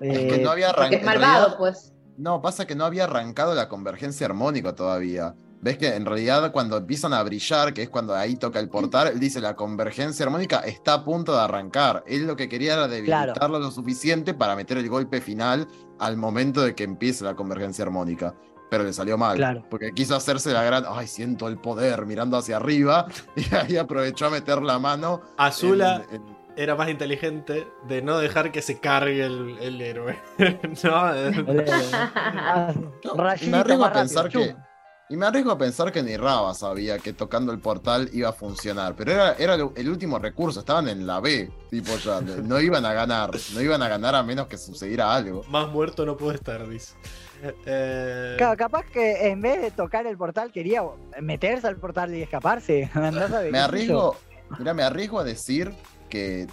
Es 0.00 0.18
que 0.18 0.36
Eh, 0.36 0.42
no 0.44 0.50
había 0.50 0.70
arrancado. 0.70 0.96
es 0.96 1.04
malvado, 1.04 1.58
pues. 1.58 1.93
No, 2.16 2.40
pasa 2.40 2.66
que 2.66 2.74
no 2.74 2.84
había 2.84 3.04
arrancado 3.04 3.54
la 3.54 3.68
convergencia 3.68 4.26
armónica 4.26 4.74
todavía. 4.74 5.34
Ves 5.60 5.78
que 5.78 5.94
en 5.94 6.04
realidad 6.04 6.52
cuando 6.52 6.76
empiezan 6.76 7.14
a 7.14 7.22
brillar, 7.22 7.72
que 7.72 7.82
es 7.82 7.88
cuando 7.88 8.14
ahí 8.14 8.36
toca 8.36 8.60
el 8.60 8.68
portal, 8.68 9.08
él 9.08 9.18
dice 9.18 9.40
la 9.40 9.56
convergencia 9.56 10.26
armónica 10.26 10.58
está 10.60 10.92
a 10.94 11.04
punto 11.04 11.32
de 11.34 11.40
arrancar. 11.40 12.04
Él 12.06 12.26
lo 12.26 12.36
que 12.36 12.48
quería 12.50 12.74
era 12.74 12.86
debilitarlo 12.86 13.58
lo 13.58 13.70
suficiente 13.70 14.34
para 14.34 14.54
meter 14.56 14.76
el 14.76 14.88
golpe 14.90 15.20
final 15.22 15.66
al 15.98 16.16
momento 16.18 16.60
de 16.60 16.74
que 16.74 16.84
empiece 16.84 17.24
la 17.24 17.34
convergencia 17.34 17.82
armónica. 17.84 18.34
Pero 18.70 18.84
le 18.84 18.92
salió 18.92 19.16
mal. 19.16 19.36
Claro. 19.36 19.64
Porque 19.70 19.92
quiso 19.92 20.14
hacerse 20.16 20.52
la 20.52 20.62
gran. 20.64 20.84
Ay, 20.88 21.06
siento 21.06 21.48
el 21.48 21.58
poder 21.58 22.04
mirando 22.06 22.36
hacia 22.36 22.56
arriba. 22.56 23.06
Y 23.36 23.54
ahí 23.54 23.76
aprovechó 23.78 24.26
a 24.26 24.30
meter 24.30 24.60
la 24.62 24.78
mano. 24.78 25.22
Azula 25.38 26.04
en- 26.10 26.16
en- 26.16 26.33
era 26.56 26.74
más 26.74 26.88
inteligente 26.88 27.66
de 27.88 28.02
no 28.02 28.18
dejar 28.18 28.52
que 28.52 28.62
se 28.62 28.78
cargue 28.80 29.24
el, 29.24 29.56
el 29.60 29.80
héroe. 29.80 30.18
no, 30.84 31.14
eh, 31.14 31.28
el- 31.28 31.74
ah, 31.92 32.72
No, 33.04 33.14
y 33.14 33.18
rayito 33.18 33.50
me 33.50 33.56
arriesgo 33.58 33.84
a 33.84 33.92
pensar 33.92 34.24
rápido, 34.24 34.42
que. 34.42 34.52
chum. 34.52 34.62
Y 35.10 35.16
me 35.18 35.26
arriesgo 35.26 35.50
a 35.50 35.58
pensar 35.58 35.92
que 35.92 36.02
ni 36.02 36.16
Raba 36.16 36.54
sabía 36.54 36.98
que 36.98 37.12
tocando 37.12 37.52
el 37.52 37.58
portal 37.58 38.08
iba 38.14 38.30
a 38.30 38.32
funcionar. 38.32 38.94
Pero 38.96 39.12
era, 39.12 39.34
era 39.34 39.54
el, 39.54 39.88
último 39.90 40.18
recurso, 40.18 40.60
estaban 40.60 40.88
en 40.88 41.06
la 41.06 41.20
B, 41.20 41.50
tipo 41.68 41.94
ya. 41.98 42.22
No 42.22 42.58
iban 42.58 42.86
a 42.86 42.94
ganar. 42.94 43.30
No 43.52 43.60
iban 43.60 43.82
a 43.82 43.88
ganar 43.88 44.14
a 44.14 44.22
menos 44.22 44.46
que 44.46 44.56
sucediera 44.56 45.14
algo. 45.14 45.44
más 45.50 45.68
muerto 45.68 46.06
no 46.06 46.16
puede 46.16 46.36
estar, 46.36 46.66
dice. 46.66 46.94
Eh, 47.66 48.34
Claro, 48.38 48.56
capaz 48.56 48.84
que 48.86 49.28
en 49.28 49.42
vez 49.42 49.60
de 49.60 49.70
tocar 49.70 50.06
el 50.06 50.16
portal 50.16 50.50
quería 50.50 50.82
meterse 51.20 51.66
al 51.66 51.76
portal 51.76 52.14
y 52.14 52.22
escaparse. 52.22 52.90
Me 53.50 53.58
arriesgo. 53.58 54.16
Mira, 54.58 54.74
me 54.74 54.82
arriesgo 54.82 55.18
a 55.18 55.24
decir 55.24 55.72
que 56.08 56.46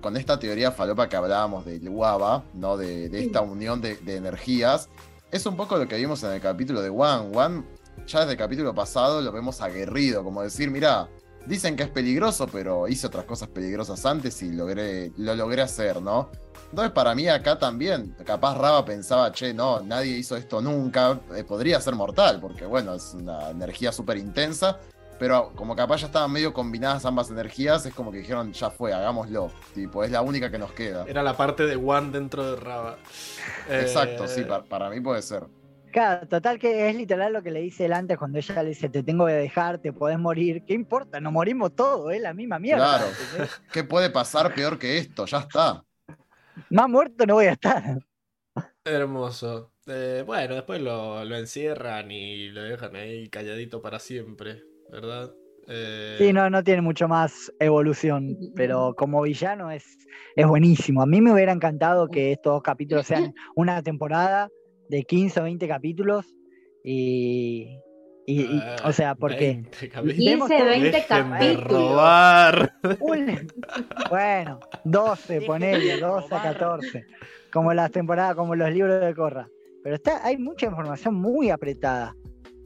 con 0.00 0.16
esta 0.16 0.38
teoría 0.38 0.72
falopa 0.72 1.08
que 1.08 1.16
hablábamos 1.16 1.64
del 1.64 1.88
Guava, 1.90 2.44
¿no? 2.54 2.76
De, 2.76 3.08
de 3.08 3.24
esta 3.24 3.40
unión 3.40 3.80
de, 3.80 3.96
de 3.96 4.16
energías, 4.16 4.88
es 5.30 5.44
un 5.46 5.56
poco 5.56 5.76
lo 5.76 5.86
que 5.86 5.96
vimos 5.96 6.22
en 6.24 6.32
el 6.32 6.40
capítulo 6.40 6.82
de 6.82 6.88
One. 6.88 7.36
One, 7.36 7.64
ya 8.06 8.20
desde 8.20 8.32
el 8.32 8.38
capítulo 8.38 8.74
pasado 8.74 9.20
lo 9.20 9.32
vemos 9.32 9.60
aguerrido, 9.60 10.22
como 10.22 10.42
decir, 10.42 10.70
mira, 10.70 11.08
dicen 11.46 11.76
que 11.76 11.84
es 11.84 11.88
peligroso, 11.88 12.46
pero 12.46 12.88
hice 12.88 13.06
otras 13.06 13.24
cosas 13.24 13.48
peligrosas 13.48 14.04
antes 14.06 14.42
y 14.42 14.50
logré, 14.50 15.12
lo 15.16 15.34
logré 15.34 15.62
hacer, 15.62 16.02
¿no? 16.02 16.30
Entonces, 16.70 16.92
para 16.92 17.14
mí 17.14 17.28
acá 17.28 17.58
también, 17.58 18.16
capaz 18.24 18.56
Raba 18.56 18.84
pensaba, 18.84 19.30
che, 19.32 19.54
no, 19.54 19.80
nadie 19.80 20.16
hizo 20.16 20.36
esto 20.36 20.60
nunca, 20.60 21.20
eh, 21.34 21.44
podría 21.44 21.80
ser 21.80 21.94
mortal, 21.94 22.40
porque 22.40 22.66
bueno, 22.66 22.94
es 22.94 23.14
una 23.14 23.50
energía 23.50 23.92
súper 23.92 24.16
intensa, 24.16 24.78
pero 25.18 25.52
como 25.54 25.74
capaz 25.74 26.02
ya 26.02 26.06
estaban 26.06 26.30
medio 26.30 26.52
combinadas 26.52 27.04
ambas 27.04 27.30
energías, 27.30 27.86
es 27.86 27.94
como 27.94 28.12
que 28.12 28.18
dijeron, 28.18 28.52
ya 28.52 28.70
fue, 28.70 28.92
hagámoslo. 28.92 29.50
Tipo, 29.74 30.04
es 30.04 30.10
la 30.10 30.22
única 30.22 30.50
que 30.50 30.58
nos 30.58 30.72
queda. 30.72 31.04
Era 31.06 31.22
la 31.22 31.36
parte 31.36 31.66
de 31.66 31.76
One 31.76 32.10
dentro 32.10 32.50
de 32.50 32.56
Raba. 32.56 32.98
Eh, 33.68 33.80
Exacto, 33.82 34.28
sí, 34.28 34.42
pa- 34.42 34.64
para, 34.64 34.90
mí 34.90 35.00
puede 35.00 35.22
ser. 35.22 35.44
Claro, 35.92 36.28
total 36.28 36.58
que 36.58 36.90
es 36.90 36.94
literal 36.94 37.32
lo 37.32 37.42
que 37.42 37.50
le 37.50 37.60
dice 37.60 37.86
él 37.86 37.94
antes 37.94 38.18
cuando 38.18 38.38
ella 38.38 38.62
le 38.62 38.70
dice, 38.70 38.90
te 38.90 39.02
tengo 39.02 39.26
que 39.26 39.32
dejar, 39.32 39.78
te 39.78 39.92
podés 39.94 40.18
morir. 40.18 40.62
¿Qué 40.66 40.74
importa? 40.74 41.20
Nos 41.20 41.32
morimos 41.32 41.74
todos, 41.74 42.12
es 42.12 42.20
la 42.20 42.34
misma 42.34 42.58
mierda. 42.58 42.98
Claro. 42.98 43.06
¿Qué 43.72 43.82
puede 43.84 44.10
pasar 44.10 44.54
peor 44.54 44.78
que 44.78 44.98
esto? 44.98 45.24
Ya 45.24 45.38
está. 45.38 45.82
Más 46.70 46.88
muerto 46.88 47.26
no 47.26 47.34
voy 47.34 47.46
a 47.46 47.52
estar. 47.52 47.98
Hermoso. 48.84 49.72
Eh, 49.86 50.22
bueno, 50.26 50.54
después 50.54 50.80
lo, 50.80 51.24
lo 51.24 51.36
encierran 51.36 52.10
y 52.10 52.48
lo 52.48 52.62
dejan 52.62 52.94
ahí 52.96 53.28
calladito 53.28 53.80
para 53.82 53.98
siempre, 53.98 54.62
¿verdad? 54.90 55.30
Eh, 55.68 56.16
Sí, 56.18 56.32
no, 56.32 56.48
no 56.48 56.62
tiene 56.62 56.80
mucho 56.82 57.08
más 57.08 57.52
evolución, 57.58 58.36
pero 58.54 58.94
como 58.96 59.22
villano 59.22 59.70
es, 59.70 59.84
es 60.36 60.46
buenísimo. 60.46 61.02
A 61.02 61.06
mí 61.06 61.20
me 61.20 61.32
hubiera 61.32 61.52
encantado 61.52 62.08
que 62.08 62.32
estos 62.32 62.54
dos 62.54 62.62
capítulos 62.62 63.06
sean 63.06 63.34
una 63.56 63.82
temporada 63.82 64.48
de 64.88 65.02
15 65.02 65.40
o 65.40 65.42
20 65.44 65.66
capítulos 65.66 66.24
y, 66.84 67.80
y- 68.26 68.42
y- 68.42 68.60
ah, 68.62 68.76
o 68.84 68.92
sea, 68.92 69.14
porque 69.16 69.54
20 69.54 69.88
capítulos. 69.88 70.16
Vemos 70.24 70.48
15, 70.48 70.62
todo. 70.62 70.70
20 70.70 70.86
Dejen 70.90 71.00
de 71.00 71.06
capítulos. 71.08 71.70
robar. 71.72 72.72
un- 73.00 73.46
bueno, 74.08 74.60
12, 74.84 75.32
Dejen 75.34 75.46
ponele, 75.48 75.84
de 75.84 76.00
12 76.00 76.34
a 76.34 76.38
robar. 76.38 76.42
14, 76.58 77.06
como 77.52 77.74
las 77.74 77.90
temporadas, 77.90 78.36
como 78.36 78.54
los 78.54 78.70
libros 78.70 79.00
de 79.00 79.14
Corra. 79.16 79.48
Pero 79.82 79.96
está, 79.96 80.24
hay 80.24 80.36
mucha 80.36 80.66
información 80.66 81.14
muy 81.14 81.50
apretada. 81.50 82.14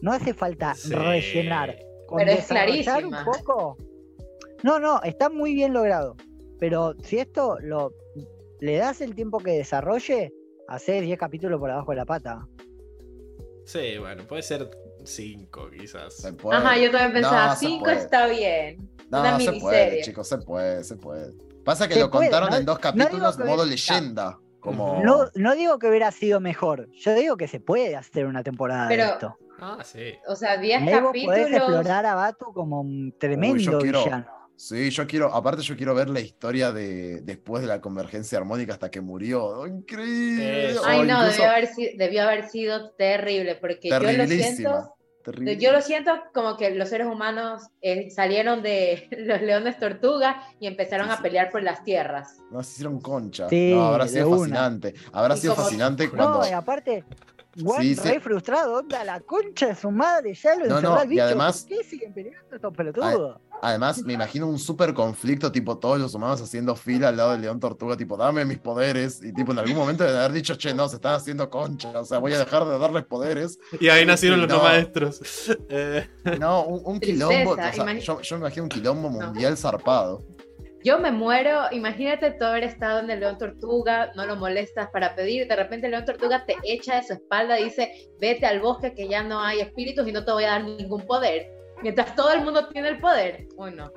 No 0.03 0.13
hace 0.13 0.35
falta 0.35 0.75
Sí. 0.75 0.93
rellenar. 0.95 1.77
Con 2.11 2.19
Pero 2.19 2.33
es 2.33 2.49
desarrollar 2.49 3.05
un 3.05 3.11
clarísima. 3.13 3.25
poco. 3.25 3.77
No, 4.63 4.79
no, 4.79 5.01
está 5.03 5.31
muy 5.31 5.55
bien 5.55 5.73
logrado. 5.73 6.17
Pero 6.59 6.95
si 7.03 7.19
esto 7.19 7.57
lo 7.61 7.93
le 8.61 8.77
das 8.77 9.01
el 9.01 9.15
tiempo 9.15 9.39
que 9.39 9.53
desarrolle, 9.53 10.35
hace 10.69 11.01
10 11.01 11.19
capítulos 11.19 11.59
por 11.59 11.71
abajo 11.71 11.93
de 11.93 11.97
la 11.97 12.05
pata. 12.05 12.47
Sí, 13.65 13.97
bueno, 13.99 14.25
puede 14.27 14.43
ser 14.43 14.69
5 15.05 15.71
quizás. 15.71 16.15
Se 16.17 16.33
puede. 16.33 16.59
Ajá, 16.59 16.77
yo 16.77 16.91
también 16.91 17.13
pensaba, 17.13 17.47
No, 17.49 17.53
se 17.55 17.67
5 17.67 17.85
puede. 17.85 17.97
está 17.97 18.27
bien. 18.27 18.91
No, 19.11 19.21
una 19.21 19.33
se 19.33 19.39
miniserie. 19.39 19.61
puede, 19.61 20.03
chicos, 20.03 20.29
se 20.29 20.39
puede, 20.39 20.85
se 20.85 20.97
puede. 20.97 21.33
Pasa 21.65 21.89
que 21.89 21.95
Se 21.95 22.01
lo 22.01 22.11
puede, 22.11 22.27
contaron 22.29 22.51
no- 22.51 22.57
en 22.57 22.65
dos 22.67 22.79
capítulos 22.79 23.39
modo 23.39 23.53
hubiera- 23.55 23.65
leyenda. 23.65 24.39
Como... 24.61 25.03
No, 25.03 25.25
no 25.37 25.55
digo 25.55 25.79
que 25.79 25.89
hubiera 25.89 26.11
sido 26.11 26.39
mejor. 26.39 26.87
Yo 26.93 27.15
digo 27.15 27.39
que 27.39 27.49
se 27.49 27.61
puede 27.61 27.97
hacer 27.97 28.27
una 28.27 28.43
temporada 28.43 28.89
Pero- 28.89 29.05
de 29.07 29.11
esto. 29.13 29.37
Ah, 29.61 29.79
sí. 29.85 30.15
O 30.27 30.35
sea, 30.37 30.57
10 30.57 30.83
Luego 30.83 31.13
podés 31.13 31.27
capítulos. 31.27 31.51
explorar 31.57 32.07
a 32.07 32.15
Batu 32.15 32.53
como 32.53 32.81
un 32.81 33.15
tremendo 33.19 33.79
quiero- 33.79 34.05
villano. 34.05 34.27
Sí, 34.57 34.91
yo 34.91 35.07
quiero, 35.07 35.35
aparte 35.35 35.63
yo 35.63 35.75
quiero 35.75 35.95
ver 35.95 36.11
la 36.11 36.21
historia 36.21 36.71
de 36.71 37.23
después 37.23 37.63
de 37.63 37.69
la 37.69 37.81
convergencia 37.81 38.37
armónica 38.37 38.75
hasta 38.75 38.91
que 38.91 39.01
murió. 39.01 39.43
¡Oh, 39.43 39.67
increíble. 39.67 40.77
Ay, 40.85 40.99
no, 41.07 41.19
incluso 41.21 41.33
debió 41.39 41.51
haber, 41.51 41.67
si- 41.67 41.97
debió 41.97 42.23
haber 42.25 42.49
sido 42.51 42.91
terrible, 42.91 43.55
porque 43.55 43.89
yo 43.89 43.99
lo 43.99 44.27
siento. 44.27 44.95
terrible. 45.25 45.57
Yo 45.57 45.73
lo 45.73 45.81
siento 45.81 46.13
como 46.35 46.59
que 46.59 46.75
los 46.75 46.91
seres 46.91 47.07
humanos 47.07 47.63
eh, 47.81 48.11
salieron 48.11 48.63
de 48.63 49.09
los 49.19 49.41
leones 49.41 49.79
tortuga 49.79 50.43
y 50.61 50.67
empezaron 50.67 51.07
Sí, 51.09 51.15
a 51.19 51.23
pelear 51.23 51.51
por 51.51 51.63
las 51.63 51.83
tierras. 51.83 52.39
No, 52.51 52.63
se 52.63 52.73
hicieron 52.73 53.01
concha. 53.01 53.49
Sí, 53.49 53.73
no, 53.75 53.85
habrá 53.87 54.09
sido 54.09 54.29
una. 54.29 54.39
fascinante. 54.41 54.95
Habrá 55.13 55.35
Y 55.37 55.39
sido 55.39 55.55
como- 55.55 55.65
fascinante 55.65 56.11
cuando. 56.11 56.39
No, 56.41 56.47
y 56.49 56.53
aparte, 56.53 57.05
Juan 57.63 57.83
Sí, 57.83 57.95
re 57.97 58.13
sí. 58.15 58.21
frustrado, 58.21 58.75
onda 58.79 59.03
la 59.05 59.21
concha 59.21 59.67
de 59.69 59.75
su 59.75 59.91
madre, 59.91 60.35
ya 60.35 60.55
lo 60.57 60.67
No, 60.67 60.81
no, 60.81 60.95
al 60.95 61.07
y 61.07 61.11
bicho. 61.11 61.25
además- 61.25 61.67
¿Por 61.69 61.79
qué 61.79 61.85
siguen 61.85 62.13
peleando 62.15 62.55
estos 62.57 62.77
pelotudos? 62.77 63.39
Además, 63.63 64.03
me 64.05 64.15
imagino 64.15 64.47
un 64.47 64.59
súper 64.59 64.95
conflicto, 64.95 65.53
tipo 65.53 65.77
todos 65.77 65.99
los 66.01 66.15
humanos 66.15 66.41
haciendo 66.41 66.75
fila 66.75 67.09
al 67.09 67.17
lado 67.19 67.33
del 67.33 67.43
león 67.43 67.61
tortuga, 67.61 67.95
tipo, 67.97 68.17
dame 68.17 68.45
mis 68.47 68.59
poderes. 68.59 69.23
Y 69.23 69.35
tipo, 69.35 69.53
en 69.53 69.59
algún 69.59 69.77
momento 69.77 70.03
de 70.05 70.17
haber 70.19 70.33
dicho, 70.33 70.55
che, 70.57 70.73
no, 70.73 70.89
se 70.89 70.97
están 70.97 71.15
haciendo 71.15 71.51
concha. 71.51 71.91
O 72.01 72.05
sea, 72.07 72.19
voy 72.19 72.33
a 72.33 72.39
dejar 72.39 72.65
de 72.65 72.79
darles 72.79 73.05
poderes. 73.05 73.59
Y 73.79 73.89
ahí 73.91 74.07
nacieron 74.07 74.41
los 74.41 74.49
no. 74.49 74.63
maestros. 74.63 75.21
Eh, 75.69 76.09
No, 76.39 76.65
un, 76.65 76.81
un 76.85 77.01
quilombo. 77.01 77.51
o 77.53 77.55
sea, 77.57 77.73
imagi- 77.75 78.01
yo, 78.01 78.21
yo 78.23 78.37
me 78.37 78.41
imagino 78.41 78.63
un 78.65 78.69
quilombo 78.71 79.11
mundial 79.11 79.57
zarpado. 79.59 80.25
Yo 80.83 80.99
me 80.99 81.13
muero, 81.13 81.65
imagínate 81.73 82.31
tú 82.33 82.45
haber 82.45 82.65
estado 82.65 83.01
en 83.01 83.11
el 83.11 83.21
León 83.21 83.37
Tortuga, 83.37 84.13
no 84.17 84.25
lo 84.25 84.37
molestas 84.37 84.89
para 84.91 85.15
pedir, 85.15 85.47
de 85.47 85.55
repente 85.57 85.87
el 85.87 85.93
León 85.93 86.07
Tortuga 86.07 86.45
te 86.47 86.57
echa 86.65 86.97
de 86.97 87.03
su 87.03 87.13
espalda 87.13 87.61
y 87.61 87.65
dice, 87.65 87.93
vete 88.19 88.47
al 88.47 88.61
bosque 88.61 88.95
que 88.95 89.07
ya 89.09 89.23
no 89.23 89.41
hay 89.43 89.61
espíritus 89.61 90.09
y 90.09 90.13
no 90.13 90.25
te 90.25 90.33
voy 90.33 90.45
a 90.45 90.51
dar 90.53 90.65
ningún 90.65 91.03
poder. 91.07 91.51
Mientras 91.83 92.15
todo 92.15 92.33
el 92.33 92.43
mundo 92.43 92.69
tiene 92.69 92.89
el 92.89 92.99
poder. 93.01 93.47
Uy, 93.57 93.75
no. 93.75 93.91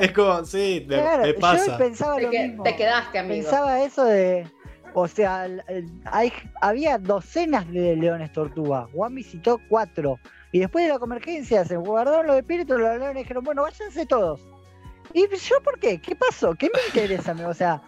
es 0.00 0.12
como, 0.12 0.44
sí, 0.44 0.84
me, 0.88 0.96
Claro, 0.96 1.22
me 1.22 1.32
yo 1.32 1.38
pasa. 1.40 1.78
pensaba 1.78 2.16
Te, 2.16 2.22
lo 2.22 2.30
que- 2.30 2.42
mismo. 2.48 2.62
te 2.64 2.76
quedaste, 2.76 3.18
amigo. 3.18 3.42
Pensaba 3.42 3.82
eso 3.82 4.04
de. 4.04 4.46
O 4.94 5.06
sea, 5.06 5.46
hay, 6.06 6.32
había 6.60 6.96
docenas 6.98 7.70
de 7.70 7.94
leones 7.96 8.32
tortuga. 8.32 8.88
Juan 8.94 9.14
visitó 9.14 9.60
cuatro. 9.68 10.18
Y 10.52 10.58
después 10.60 10.86
de 10.86 10.92
la 10.92 10.98
convergencia 10.98 11.64
se 11.64 11.76
guardaron 11.76 12.26
los 12.26 12.36
espíritus, 12.36 12.80
los 12.80 12.98
leones 12.98 13.14
dijeron, 13.14 13.44
bueno, 13.44 13.62
váyanse 13.62 14.06
todos. 14.06 14.40
¿Y 15.12 15.26
yo 15.36 15.62
por 15.62 15.78
qué? 15.78 16.00
¿Qué 16.00 16.14
pasó? 16.16 16.54
¿Qué 16.54 16.70
me 16.72 16.80
interesa? 16.88 17.34
O 17.46 17.54
sea, 17.54 17.80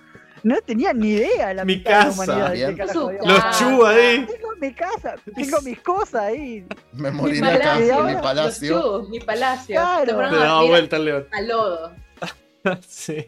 no 0.43 0.57
tenía 0.65 0.93
ni 0.93 1.11
idea 1.11 1.49
de 1.49 1.55
la 1.55 1.65
Mi 1.65 1.77
mitad 1.77 1.91
de 1.91 1.97
la 1.99 2.05
casa. 2.05 2.23
humanidad. 2.33 2.77
carajo 2.77 3.11
Los 3.13 3.59
chu 3.59 3.87
ahí. 3.87 4.27
Tengo 4.27 4.49
mi 4.61 4.73
casa, 4.75 5.15
tengo 5.35 5.61
mis 5.63 5.81
cosas 5.81 6.23
ahí. 6.23 6.67
Me 6.93 7.11
mi 7.11 7.17
moriré 7.17 7.47
acá 7.51 7.59
palacio, 7.75 7.99
en 8.01 8.07
mi 8.07 8.13
los 8.13 8.23
palacio. 8.23 8.81
chus, 9.01 9.09
mi 9.11 9.21
palacio. 9.21 9.75
Claro. 9.75 10.31
Le 10.31 10.37
daba 10.39 10.63
vuelta 10.65 10.97
al 10.97 11.05
león. 11.05 11.27
al 11.33 11.49
lodo. 11.49 11.93
sí. 12.89 13.25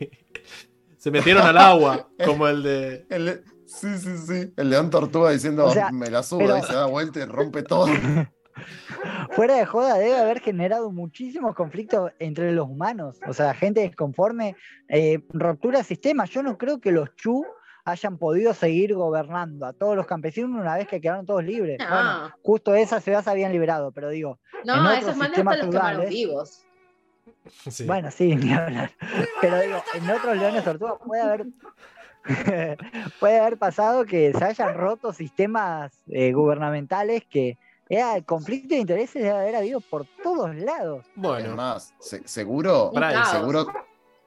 Se 0.98 1.10
metieron 1.10 1.46
al 1.46 1.56
agua, 1.58 2.08
como 2.24 2.46
el 2.46 2.62
de. 2.62 3.06
El- 3.08 3.42
sí, 3.66 3.88
sí, 3.98 4.16
sí. 4.18 4.52
El 4.56 4.70
león 4.70 4.90
tortuga 4.90 5.30
diciendo, 5.30 5.64
O 5.66 5.72
sea, 5.72 5.90
me 5.90 6.10
la 6.10 6.22
subo 6.22 6.40
pero- 6.40 6.58
y 6.58 6.62
se 6.62 6.74
da 6.74 6.86
vuelta 6.86 7.20
y 7.20 7.24
rompe 7.24 7.62
todo. 7.62 7.86
Fuera 9.30 9.56
de 9.56 9.66
joda, 9.66 9.98
debe 9.98 10.16
haber 10.16 10.40
generado 10.40 10.90
muchísimos 10.90 11.54
conflictos 11.54 12.12
entre 12.18 12.52
los 12.52 12.68
humanos. 12.68 13.18
O 13.26 13.32
sea, 13.32 13.54
gente 13.54 13.80
desconforme, 13.80 14.56
eh, 14.88 15.20
ruptura 15.30 15.78
de 15.78 15.84
sistema. 15.84 16.24
Yo 16.24 16.42
no 16.42 16.58
creo 16.58 16.80
que 16.80 16.92
los 16.92 17.14
Chu 17.16 17.44
hayan 17.84 18.18
podido 18.18 18.54
seguir 18.54 18.94
gobernando 18.94 19.66
a 19.66 19.72
todos 19.72 19.96
los 19.96 20.06
campesinos 20.06 20.50
una 20.50 20.76
vez 20.76 20.88
que 20.88 21.00
quedaron 21.00 21.26
todos 21.26 21.44
libres. 21.44 21.78
Bueno, 21.78 22.30
justo 22.42 22.74
esa 22.74 23.00
ciudad 23.00 23.24
se 23.24 23.30
habían 23.30 23.52
liberado, 23.52 23.92
pero 23.92 24.10
digo, 24.10 24.38
en 24.60 24.66
no, 24.66 24.74
otros 24.74 24.98
esos 24.98 25.16
manes 25.16 25.36
sistemas 25.36 25.96
los 25.96 26.08
vivos. 26.08 26.64
Sí. 27.70 27.84
bueno, 27.86 28.10
sí, 28.10 28.36
ni 28.36 28.52
hablar. 28.52 28.90
Pero 29.40 29.60
digo, 29.60 29.82
en 29.94 30.10
otros 30.10 30.36
leones 30.36 30.64
tortugas 30.64 30.94
puede 31.04 31.22
haber. 31.22 31.46
puede 33.20 33.40
haber 33.40 33.56
pasado 33.56 34.04
que 34.04 34.32
se 34.32 34.44
hayan 34.44 34.74
roto 34.74 35.12
sistemas 35.12 36.02
eh, 36.08 36.32
gubernamentales 36.32 37.24
que 37.24 37.56
era 37.90 38.16
el 38.16 38.24
conflicto 38.24 38.74
de 38.74 38.80
intereses 38.80 39.22
debe 39.22 39.36
haber 39.36 39.56
habido 39.56 39.80
por 39.80 40.06
todos 40.22 40.54
lados. 40.54 41.04
Bueno, 41.16 41.54
más, 41.56 41.92
se- 41.98 42.26
seguro, 42.26 42.90
seguro, 43.32 43.66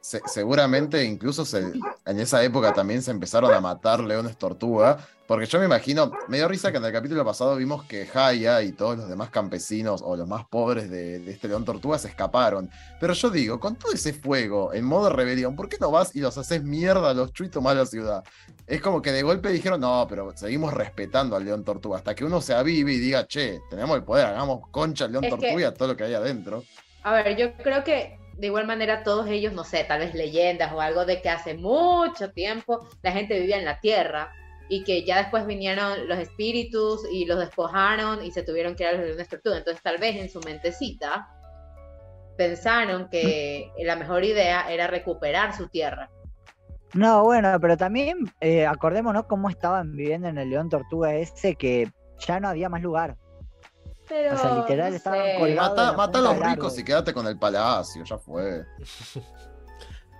se- 0.04 0.22
seguramente 0.28 1.02
incluso 1.06 1.46
se- 1.46 1.72
en 2.06 2.20
esa 2.20 2.44
época 2.44 2.74
también 2.74 3.02
se 3.02 3.10
empezaron 3.12 3.54
a 3.54 3.62
matar 3.62 4.02
leones 4.02 4.38
tortuga, 4.38 4.98
porque 5.26 5.46
yo 5.46 5.60
me 5.60 5.66
imagino, 5.66 6.12
me 6.28 6.36
dio 6.36 6.50
risa 6.50 6.74
que 6.74 6.78
en 6.78 6.84
el 6.84 6.92
capítulo 6.92 7.24
pasado 7.24 7.56
vimos 7.56 7.86
que 7.86 8.06
Jaya 8.06 8.62
y 8.64 8.74
todos 8.74 8.98
los 8.98 9.08
demás 9.08 9.30
campesinos 9.30 10.02
o 10.04 10.18
los 10.18 10.28
más 10.28 10.46
pobres 10.46 10.90
de, 10.90 11.20
de 11.20 11.32
este 11.32 11.48
león 11.48 11.64
tortuga 11.64 11.98
se 11.98 12.10
escaparon. 12.10 12.70
Pero 13.00 13.14
yo 13.14 13.30
digo, 13.30 13.62
con 13.62 13.78
todo 13.78 13.94
ese 13.94 14.12
fuego, 14.12 14.74
en 14.74 14.84
modo 14.84 15.10
rebelión, 15.10 15.56
¿por 15.56 15.70
qué 15.70 15.78
no 15.80 15.90
vas 15.90 16.14
y 16.14 16.20
los 16.20 16.38
haces 16.38 16.62
mierda 16.62 17.12
a 17.12 17.14
los 17.14 17.32
chu 17.32 17.46
y 17.46 17.50
tomás 17.50 17.78
la 17.78 17.86
ciudad? 17.86 18.26
Es 18.68 18.82
como 18.82 19.02
que 19.02 19.14
de 19.14 19.24
golpe 19.24 19.50
dijeron, 19.52 19.80
no, 19.80 20.06
pero 20.10 20.34
seguimos 20.36 20.74
respetando 20.74 21.38
al 21.38 21.46
león 21.46 21.64
tortuga, 21.64 21.98
hasta 22.00 22.14
que 22.14 22.26
uno 22.26 22.42
se 22.42 22.54
avive 22.54 22.92
y 22.92 23.00
diga, 23.00 23.26
che, 23.26 23.62
tenemos 23.70 23.96
el 23.96 24.04
poder, 24.04 24.26
hagamos 24.26 24.68
concha 24.70 25.06
al 25.06 25.14
león 25.14 25.24
Es 25.24 25.30
tortuga 25.30 25.62
y 25.62 25.64
a 25.64 25.74
todo 25.74 25.88
lo 25.88 25.96
que 25.96 26.04
hay 26.04 26.14
adentro. 26.14 26.62
A 27.04 27.14
ver, 27.14 27.38
yo 27.38 27.54
creo 27.64 27.86
que 27.86 28.18
de 28.38 28.48
igual 28.48 28.66
manera 28.68 29.04
todos 29.04 29.28
ellos, 29.28 29.54
no 29.54 29.64
sé, 29.64 29.84
tal 29.84 30.00
vez 30.00 30.14
leyendas 30.14 30.74
o 30.74 30.82
algo 30.82 31.06
de 31.06 31.22
que 31.22 31.30
hace 31.30 31.56
mucho 31.56 32.32
tiempo 32.32 32.88
la 33.02 33.12
gente 33.12 33.40
vivía 33.40 33.58
en 33.58 33.66
la 33.66 33.80
tierra 33.80 34.32
y 34.70 34.84
que 34.84 35.04
ya 35.04 35.18
después 35.18 35.46
vinieron 35.46 36.08
los 36.08 36.18
espíritus 36.18 37.02
y 37.12 37.26
los 37.26 37.40
despojaron 37.40 38.24
y 38.24 38.32
se 38.32 38.44
tuvieron 38.44 38.76
que 38.76 38.84
ir 38.84 38.90
a 38.90 38.94
los 38.94 39.06
leones 39.06 39.28
tortuga. 39.28 39.58
Entonces 39.58 39.84
tal 39.84 39.98
vez 39.98 40.16
en 40.16 40.30
su 40.30 40.40
mentecita 40.42 41.28
pensaron 42.38 43.10
que 43.10 43.72
la 43.80 43.96
mejor 43.96 44.24
idea 44.24 44.72
era 44.72 44.88
recuperar 44.88 45.56
su 45.56 45.68
tierra. 45.68 46.10
No, 46.94 47.24
bueno, 47.24 47.60
pero 47.60 47.76
también 47.76 48.32
eh, 48.40 48.66
acordémonos 48.66 49.26
cómo 49.26 49.50
estaban 49.50 49.96
viviendo 49.96 50.28
en 50.28 50.38
el 50.38 50.50
León 50.50 50.70
Tortuga 50.70 51.16
ese 51.16 51.56
que 51.56 51.92
ya 52.20 52.40
no 52.40 52.48
había 52.48 52.70
más 52.70 52.82
lugar. 52.82 53.18
Pero, 54.16 54.36
O 54.36 54.38
sea, 54.38 54.56
literal, 54.60 54.92
no 54.92 54.96
estaban 54.98 55.26
sé. 55.26 55.36
colgados. 55.40 55.70
Mata, 55.78 55.94
mata 55.94 56.20
a 56.20 56.22
los 56.22 56.38
ricos 56.40 56.78
y 56.78 56.84
quédate 56.84 57.14
con 57.16 57.26
el 57.26 57.36
palacio, 57.40 58.04
ya 58.04 58.18
fue. 58.20 58.64
Fue 59.14 59.22
como 59.22 59.26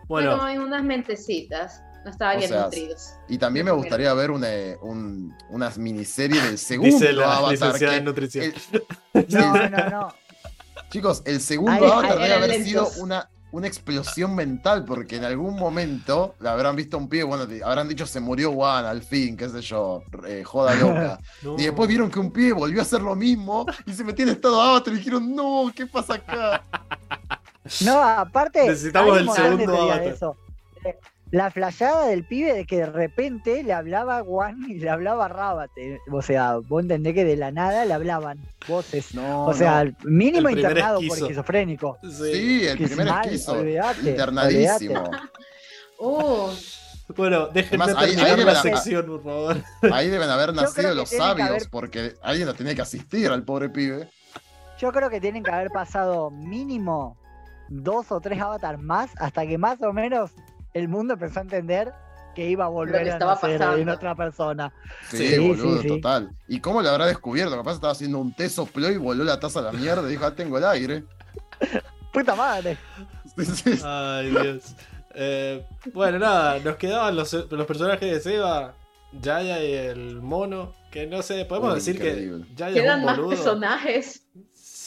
bueno, 0.08 0.50
en 0.50 0.62
unas 0.62 0.84
mentecitas, 0.84 1.84
no 2.04 2.10
estaban 2.10 2.38
O 2.38 2.40
bien 2.40 2.50
sea, 2.50 2.64
nutridos. 2.64 3.14
Y 3.30 3.38
también 3.38 3.66
me 3.68 3.72
gustaría 3.72 4.12
ver 4.16 4.32
una, 4.32 4.48
un- 4.82 5.36
una 5.50 5.70
miniserie 5.78 6.42
del 6.42 6.58
segundo 6.58 6.98
dice 6.98 7.14
la 7.14 7.38
Avatar. 7.38 7.78
que- 7.78 7.96
en 7.98 8.06
nutrición. 8.06 8.54
el- 9.14 9.28
No, 9.30 9.70
no, 9.70 9.90
no. 9.90 10.14
chicos, 10.90 11.22
el 11.26 11.40
segundo 11.40 11.72
Ahí- 11.74 11.84
Avatar 11.84 12.18
debe 12.18 12.34
haber 12.34 12.64
sido 12.64 12.90
una 12.98 13.30
una 13.54 13.68
explosión 13.68 14.34
mental, 14.36 14.84
porque 14.84 15.16
en 15.18 15.24
algún 15.26 15.56
momento 15.56 16.34
le 16.40 16.50
habrán 16.50 16.76
visto 16.76 16.98
a 16.98 17.00
un 17.00 17.08
pibe, 17.08 17.24
bueno, 17.24 17.48
te- 17.48 17.64
habrán 17.64 17.88
dicho 17.88 18.06
se 18.08 18.20
murió 18.20 18.52
Juan 18.52 18.84
al 18.86 19.04
fin, 19.04 19.38
qué 19.38 19.48
sé 19.48 19.62
yo, 19.62 20.02
eh, 20.28 20.44
joda 20.44 20.74
loca. 20.82 21.20
No. 21.44 21.54
Y 21.58 21.64
después 21.64 21.88
vieron 21.88 22.10
que 22.10 22.20
un 22.20 22.32
pibe 22.32 22.54
volvió 22.54 22.80
a 22.80 22.82
hacer 22.82 23.02
lo 23.02 23.16
mismo 23.16 23.66
y 23.86 23.94
se 23.94 24.04
metió 24.04 24.24
en 24.26 24.32
estado 24.32 24.60
avatar 24.60 24.94
y 24.94 24.98
dijeron, 24.98 25.36
no, 25.36 25.72
¿qué 25.76 25.86
pasa 25.86 26.16
acá? 26.16 26.64
No, 27.86 28.02
aparte. 28.04 28.68
Necesitamos 28.68 29.18
el 29.20 29.30
segundo 29.30 29.82
avatar. 29.84 30.04
eso. 30.04 30.36
La 31.34 31.50
flayada 31.50 32.06
del 32.06 32.24
pibe 32.24 32.54
de 32.54 32.64
que 32.64 32.78
de 32.78 32.86
repente 32.86 33.64
le 33.64 33.74
hablaba 33.74 34.22
Juan 34.24 34.56
y 34.70 34.76
le 34.76 34.88
hablaba 34.92 35.68
eh, 35.78 35.98
O 36.12 36.22
sea, 36.22 36.58
vos 36.58 36.84
entendés 36.84 37.16
que 37.16 37.26
de 37.26 37.36
la 37.36 37.50
nada 37.50 37.86
le 37.86 37.94
hablaban 37.96 38.38
voces. 38.68 39.16
No, 39.16 39.48
o 39.48 39.54
sea, 39.56 39.84
no. 39.86 39.94
mínimo 40.04 40.48
internado 40.48 40.98
por 40.98 41.06
esquizo. 41.06 41.26
esquizofrénico. 41.26 41.98
Sí, 42.04 42.68
el 42.68 42.78
Que 42.78 42.86
primer 42.86 43.08
mal, 43.08 43.26
esquizo. 43.26 43.54
olvidate, 43.54 44.10
Internadísimo. 44.12 45.10
Uh, 45.98 46.50
Bueno, 47.16 47.48
déjenme 47.48 47.84
Además, 47.86 48.04
ahí- 48.04 48.10
terminar 48.16 48.40
ahí 48.40 48.46
la 48.46 48.54
deben- 48.54 48.62
sección, 48.62 49.06
por 49.08 49.24
favor. 49.24 49.58
Ahí 49.92 50.10
deben 50.10 50.30
haber 50.30 50.54
nacido 50.54 50.94
los 50.94 51.10
sabios, 51.10 51.50
haber- 51.50 51.70
porque 51.72 52.14
alguien 52.22 52.48
lo 52.48 52.54
tenía 52.54 52.76
que 52.76 52.82
asistir 52.84 53.32
al 53.32 53.44
pobre 53.44 53.70
pibe. 53.70 54.08
Yo 54.78 54.92
creo 54.92 55.10
que 55.10 55.20
tienen 55.20 55.42
que 55.44 55.50
haber 55.52 55.72
pasado 55.72 56.30
mínimo 56.30 57.18
dos 57.70 58.12
o 58.12 58.22
tres 58.22 58.40
avatars 58.40 58.80
más 58.80 59.10
hasta 59.18 59.48
que 59.48 59.58
más 59.58 59.82
o 59.82 59.92
menos 59.94 60.30
el 60.74 60.88
mundo 60.88 61.14
empezó 61.14 61.40
a 61.40 61.44
entender 61.44 61.94
que 62.36 62.50
iba 62.50 62.66
a 62.66 62.68
volver 62.68 63.08
a 63.08 63.14
estaba 63.14 63.34
nacer 63.36 63.62
en 63.80 63.90
otra 63.90 64.16
persona. 64.16 64.74
Sí, 65.10 65.28
Sí, 65.30 65.38
boludo, 65.38 65.78
sí, 65.78 65.82
sí. 65.84 65.88
total. 65.90 66.32
¿Y 66.48 66.60
cómo 66.60 66.82
lo 66.82 66.90
habrá 66.90 67.06
descubierto? 67.06 67.56
Capaz 67.56 67.74
estaba 67.74 67.94
haciendo 67.94 68.18
un 68.20 68.34
té, 68.34 68.50
sopló 68.50 68.90
y 68.90 68.98
voló 68.98 69.24
la 69.24 69.40
taza 69.40 69.60
a 69.60 69.64
la 69.64 69.72
mierda 69.72 70.08
y 70.08 70.12
dijo, 70.12 70.26
ah, 70.26 70.34
tengo 70.36 70.58
el 70.58 70.66
aire. 70.66 71.04
¡Puta 72.14 72.36
madre! 72.36 72.78
Sí, 73.36 73.46
sí. 73.46 73.80
Ay, 73.84 74.30
Dios. 74.30 74.76
Eh, 75.16 75.66
bueno, 75.94 76.20
nada, 76.20 76.60
nos 76.60 76.76
quedaban 76.76 77.16
los, 77.16 77.34
los 77.34 77.66
personajes 77.66 78.12
de 78.12 78.20
Seba, 78.20 78.76
Yaya 79.22 79.64
y 79.64 79.74
el 79.74 80.22
mono. 80.22 80.74
Que 80.92 81.08
no 81.08 81.22
sé, 81.24 81.46
podemos 81.46 81.70
Uy, 81.70 81.76
decir 81.76 81.96
increíble. 81.96 82.46
que 82.50 82.56
Yaya 82.56 82.76
es 82.76 82.82
quedan 82.82 83.00
un 83.00 83.06
más 83.06 83.20
personajes. 83.20 84.24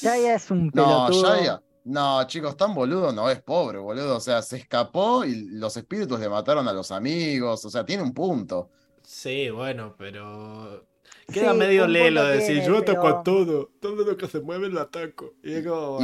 Ya 0.02 0.16
ya 0.16 0.34
es 0.34 0.48
un 0.50 0.70
No, 0.74 1.06
pelotudo. 1.08 1.36
Yaya. 1.36 1.62
No, 1.89 2.26
chicos, 2.26 2.56
tan 2.56 2.74
boludo 2.74 3.12
no 3.12 3.31
es 3.31 3.40
pobre, 3.40 3.78
boludo. 3.78 4.16
O 4.16 4.20
sea, 4.20 4.42
se 4.42 4.56
escapó 4.56 5.24
y 5.24 5.48
los 5.50 5.76
espíritus 5.76 6.18
le 6.18 6.28
mataron 6.28 6.66
a 6.66 6.73
los 6.73 6.90
amigos. 6.90 7.65
O 7.65 7.70
sea, 7.70 7.84
tiene 7.86 8.02
un 8.02 8.12
punto. 8.12 8.70
Sí, 9.02 9.50
bueno, 9.50 9.94
pero. 9.97 10.84
Queda 11.32 11.52
Sí, 11.52 11.58
medio 11.58 11.86
lelo 11.86 12.24
de 12.24 12.39
decir, 12.39 12.62
yo 12.65 12.78
ataco 12.78 13.02
pero- 13.02 13.18
a 13.18 13.23
todo. 13.23 13.70
Todo 13.81 14.05
lo 14.05 14.16
que 14.16 14.26
se 14.26 14.40
mueve 14.40 14.68
lo 14.68 14.81
ataco. 14.81 15.34
Y, 15.44 15.60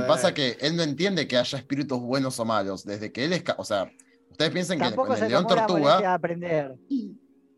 pasa 0.06 0.28
eh, 0.28 0.34
que 0.34 0.56
él 0.60 0.76
no 0.76 0.84
entiende 0.84 1.26
que 1.26 1.36
haya 1.36 1.58
espíritus 1.58 1.98
buenos 2.00 2.38
o 2.38 2.44
malos. 2.44 2.84
Desde 2.84 3.10
que 3.10 3.24
él 3.24 3.32
es. 3.32 3.42
O 3.56 3.64
sea, 3.64 3.90
ustedes 4.30 4.52
piensan 4.52 4.78
que 4.78 4.84
Tampoco 4.84 5.08
con 5.08 5.16
se 5.16 5.24
el 5.24 5.30
león 5.32 5.46
tortuga. 5.48 6.14
aprender. 6.14 6.76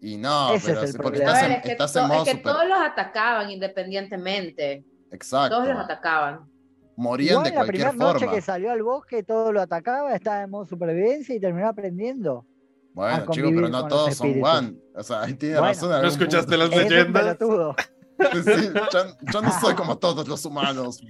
Y 0.00 0.16
no, 0.16 0.54
Ese 0.54 0.68
pero 0.68 0.82
es 0.82 0.94
el 0.94 0.96
porque 0.96 1.18
problema. 1.20 1.32
Estás 1.32 1.42
ver, 1.42 1.50
en, 1.50 1.56
es 1.58 1.62
que, 1.62 1.72
estás 1.72 1.96
en 1.96 2.08
modo 2.08 2.18
es 2.22 2.24
que 2.24 2.30
super. 2.36 2.52
todos 2.52 2.68
los 2.68 2.78
atacaban 2.78 3.50
independientemente. 3.50 4.84
Exacto. 5.10 5.56
Todos 5.56 5.68
los 5.68 5.78
atacaban. 5.78 6.53
Morían 6.97 7.32
Igual 7.32 7.44
de 7.44 7.50
la 7.50 7.56
cualquier 7.56 7.89
primera 7.89 7.92
noche 8.12 8.18
forma. 8.20 8.34
que 8.34 8.40
salió 8.40 8.70
al 8.70 8.82
bosque 8.82 9.23
todo 9.23 9.52
lo 9.52 9.60
atacaba, 9.60 10.14
estaba 10.14 10.42
en 10.42 10.50
modo 10.50 10.64
supervivencia 10.66 11.34
y 11.34 11.40
terminó 11.40 11.68
aprendiendo. 11.68 12.47
Bueno, 12.92 13.26
chicos, 13.32 13.50
pero 13.55 13.68
no 13.68 13.89
todos 13.89 14.14
son. 14.14 14.39
Juan. 14.39 14.78
O 14.94 15.02
sea, 15.02 15.23
ahí 15.23 15.34
tiene 15.34 15.55
Bueno. 15.58 15.73
razón. 15.73 16.02
¿No 16.02 16.08
escuchaste 16.08 16.56
punto. 16.56 16.76
las 16.76 16.90
leyendas? 16.90 17.36
Sí, 18.44 18.68
yo, 18.92 19.00
yo 19.32 19.42
no 19.42 19.60
soy 19.60 19.74
como 19.74 19.98
todos 19.98 20.28
los 20.28 20.44
humanos. 20.47 21.00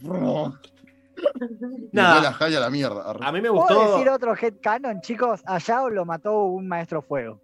Nah. 1.93 2.21
la 2.21 2.33
Jaya 2.33 2.59
a 2.59 2.61
la 2.63 2.71
mierda. 2.71 3.05
A 3.21 3.31
mí 3.33 3.41
me 3.41 3.51
¿Puedo 3.51 3.63
gustó. 3.63 3.93
decir 3.93 4.09
otro 4.09 4.35
headcanon, 4.35 5.01
chicos? 5.03 5.41
A 5.47 5.59
Yao 5.59 5.91
lo 5.91 6.05
mató 6.05 6.45
un 6.45 6.67
maestro 6.67 7.03
fuego. 7.03 7.41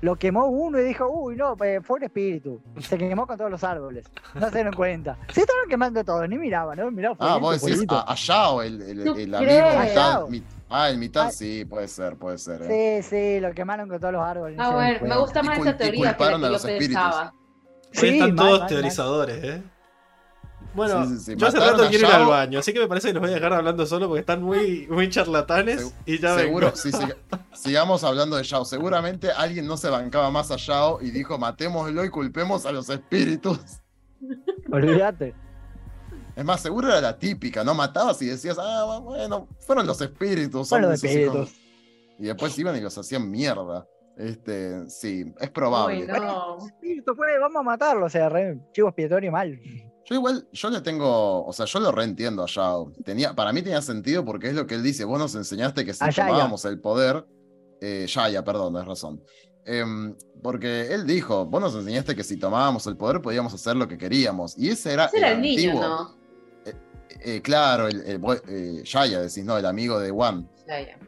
Lo 0.00 0.14
quemó 0.16 0.46
uno 0.46 0.78
y 0.78 0.84
dijo, 0.84 1.08
uy, 1.08 1.34
no, 1.34 1.56
fue 1.56 1.80
un 1.88 2.02
espíritu. 2.04 2.62
Se 2.80 2.96
quemó 2.96 3.26
con 3.26 3.36
todos 3.36 3.50
los 3.50 3.64
árboles. 3.64 4.06
No 4.34 4.48
se 4.48 4.54
dieron 4.54 4.72
cuenta. 4.74 5.16
Se 5.32 5.40
estaban 5.40 5.68
quemando 5.68 6.04
todos, 6.04 6.28
ni 6.28 6.38
miraban, 6.38 6.78
¿no? 6.78 6.88
Miraban 6.90 7.16
Ah, 7.20 7.36
vos 7.38 7.60
decís 7.60 7.74
fueguito. 7.74 7.96
a, 7.96 8.12
a 8.12 8.14
Yao, 8.14 8.62
el, 8.62 8.80
el, 8.80 9.04
¿Tú 9.04 9.14
el 9.16 9.32
crees? 9.32 9.60
amigo 9.62 9.80
A 9.80 9.82
mitad. 9.82 10.22
Ah, 10.70 10.90
el 10.90 10.98
mitad 10.98 11.26
Ah. 11.26 11.30
sí, 11.32 11.64
puede 11.64 11.88
ser, 11.88 12.16
puede 12.16 12.38
ser. 12.38 12.62
eh. 12.62 13.02
Sí, 13.02 13.08
sí, 13.10 13.40
lo 13.40 13.52
quemaron 13.54 13.88
con 13.88 13.98
todos 13.98 14.12
los 14.12 14.22
árboles. 14.22 14.56
no 14.56 14.62
Ah, 14.62 14.66
se 14.66 14.72
dieron 14.84 14.98
bueno, 15.00 15.14
me 15.16 15.20
gusta 15.20 15.42
más 15.42 15.58
esa 15.58 15.76
teoría 15.76 16.00
que 16.00 16.04
la 16.06 16.16
culparon 16.16 16.40
que 16.42 16.46
a 16.46 16.50
yo 16.50 16.56
espíritus. 16.56 16.86
pensaba. 16.86 17.34
Sí, 17.90 18.06
están 18.08 18.34
mal, 18.34 18.46
todos 18.46 18.58
mal, 18.60 18.68
teorizadores, 18.68 19.44
¿eh? 19.44 19.62
Bueno, 20.78 21.04
Sí, 21.06 21.16
sí, 21.18 21.24
sí. 21.24 21.34
yo 21.36 21.46
hace 21.46 21.58
rato 21.58 21.82
a 21.84 21.88
quiero 21.88 22.08
ir 22.08 22.14
al 22.14 22.26
baño, 22.26 22.58
así 22.60 22.72
que 22.72 22.78
me 22.80 22.88
parece 22.88 23.08
que 23.08 23.14
los 23.14 23.20
voy 23.20 23.30
a 23.30 23.34
dejar 23.34 23.52
hablando 23.52 23.84
solo 23.84 24.06
porque 24.08 24.20
están 24.20 24.42
muy, 24.42 24.86
muy 24.88 25.08
charlatanes 25.10 25.84
Segu- 25.84 25.92
y 26.06 26.18
ya 26.18 26.34
Seguro, 26.38 26.66
vengo. 26.68 26.76
sí, 26.76 26.90
siga- 26.92 27.16
sigamos 27.52 28.02
hablando 28.04 28.36
de 28.36 28.44
Yao. 28.44 28.64
Seguramente 28.64 29.30
alguien 29.30 29.66
no 29.66 29.76
se 29.76 29.90
bancaba 29.90 30.30
más 30.30 30.50
a 30.50 30.56
Yao 30.56 31.00
y 31.02 31.10
dijo, 31.10 31.36
matémoslo 31.38 32.04
y 32.04 32.08
culpemos 32.08 32.64
a 32.64 32.72
los 32.72 32.88
espíritus. 32.88 33.58
Olvídate. 34.72 35.34
Es 36.36 36.44
más, 36.44 36.60
seguro 36.60 36.88
era 36.88 37.00
la 37.00 37.18
típica, 37.18 37.64
¿no? 37.64 37.74
Matabas 37.74 38.22
y 38.22 38.26
decías, 38.26 38.56
ah, 38.60 39.00
bueno, 39.02 39.48
fueron 39.66 39.86
los 39.86 40.00
espíritus. 40.00 40.68
Son 40.68 40.80
son 40.80 40.90
los 40.90 41.02
esos 41.02 41.10
hijos". 41.16 41.36
espíritus. 41.48 41.68
Y 42.20 42.24
después 42.26 42.58
iban 42.58 42.76
y 42.76 42.80
los 42.80 42.96
hacían 42.96 43.28
mierda. 43.30 43.86
Este, 44.16 44.88
sí, 44.90 45.24
es 45.38 45.46
Uy, 45.46 45.52
probable. 45.52 46.06
no. 46.06 46.58
Espíritu 46.66 47.14
fue, 47.14 47.38
vamos 47.38 47.60
a 47.60 47.62
matarlo, 47.62 48.06
o 48.06 48.08
sea, 48.08 48.28
re, 48.28 48.58
chivo 48.72 48.88
expiatorio 48.88 49.30
mal. 49.30 49.60
Yo 50.08 50.14
igual, 50.14 50.48
yo 50.52 50.70
le 50.70 50.80
tengo, 50.80 51.44
o 51.44 51.52
sea, 51.52 51.66
yo 51.66 51.80
lo 51.80 51.92
reentiendo 51.92 52.42
a 52.42 52.46
Yao. 52.46 52.92
Tenía, 53.04 53.34
para 53.34 53.52
mí 53.52 53.60
tenía 53.62 53.82
sentido 53.82 54.24
porque 54.24 54.48
es 54.48 54.54
lo 54.54 54.66
que 54.66 54.74
él 54.76 54.82
dice, 54.82 55.04
vos 55.04 55.18
nos 55.18 55.34
enseñaste 55.34 55.84
que 55.84 55.92
si 55.92 56.02
A 56.02 56.08
Yaya. 56.10 56.28
tomábamos 56.28 56.64
el 56.64 56.80
poder, 56.80 57.26
eh, 57.80 58.06
Yaya, 58.08 58.42
perdón, 58.42 58.76
es 58.78 58.86
razón. 58.86 59.22
Em, 59.66 60.14
porque 60.42 60.94
él 60.94 61.06
dijo, 61.06 61.44
vos 61.44 61.60
nos 61.60 61.74
enseñaste 61.74 62.16
que 62.16 62.24
si 62.24 62.38
tomábamos 62.38 62.86
el 62.86 62.96
poder 62.96 63.20
podíamos 63.20 63.52
hacer 63.52 63.76
lo 63.76 63.86
que 63.86 63.98
queríamos. 63.98 64.56
Y 64.56 64.70
ese 64.70 64.94
era, 64.94 65.06
Ese 65.06 65.18
era 65.18 65.32
el 65.32 65.40
niño, 65.42 65.72
antiguo- 65.72 65.80
¿no? 65.82 66.18
eh, 67.20 67.42
claro, 67.42 67.86
el, 67.88 68.00
el 68.02 68.20
bue- 68.20 68.40
eh, 68.48 68.82
Yaya, 68.84 69.20
decís, 69.20 69.44
¿no? 69.44 69.58
El 69.58 69.66
amigo 69.66 69.98
de 69.98 70.10
Juan. 70.10 70.48
Ya, 70.66 70.80
ya. 70.80 70.98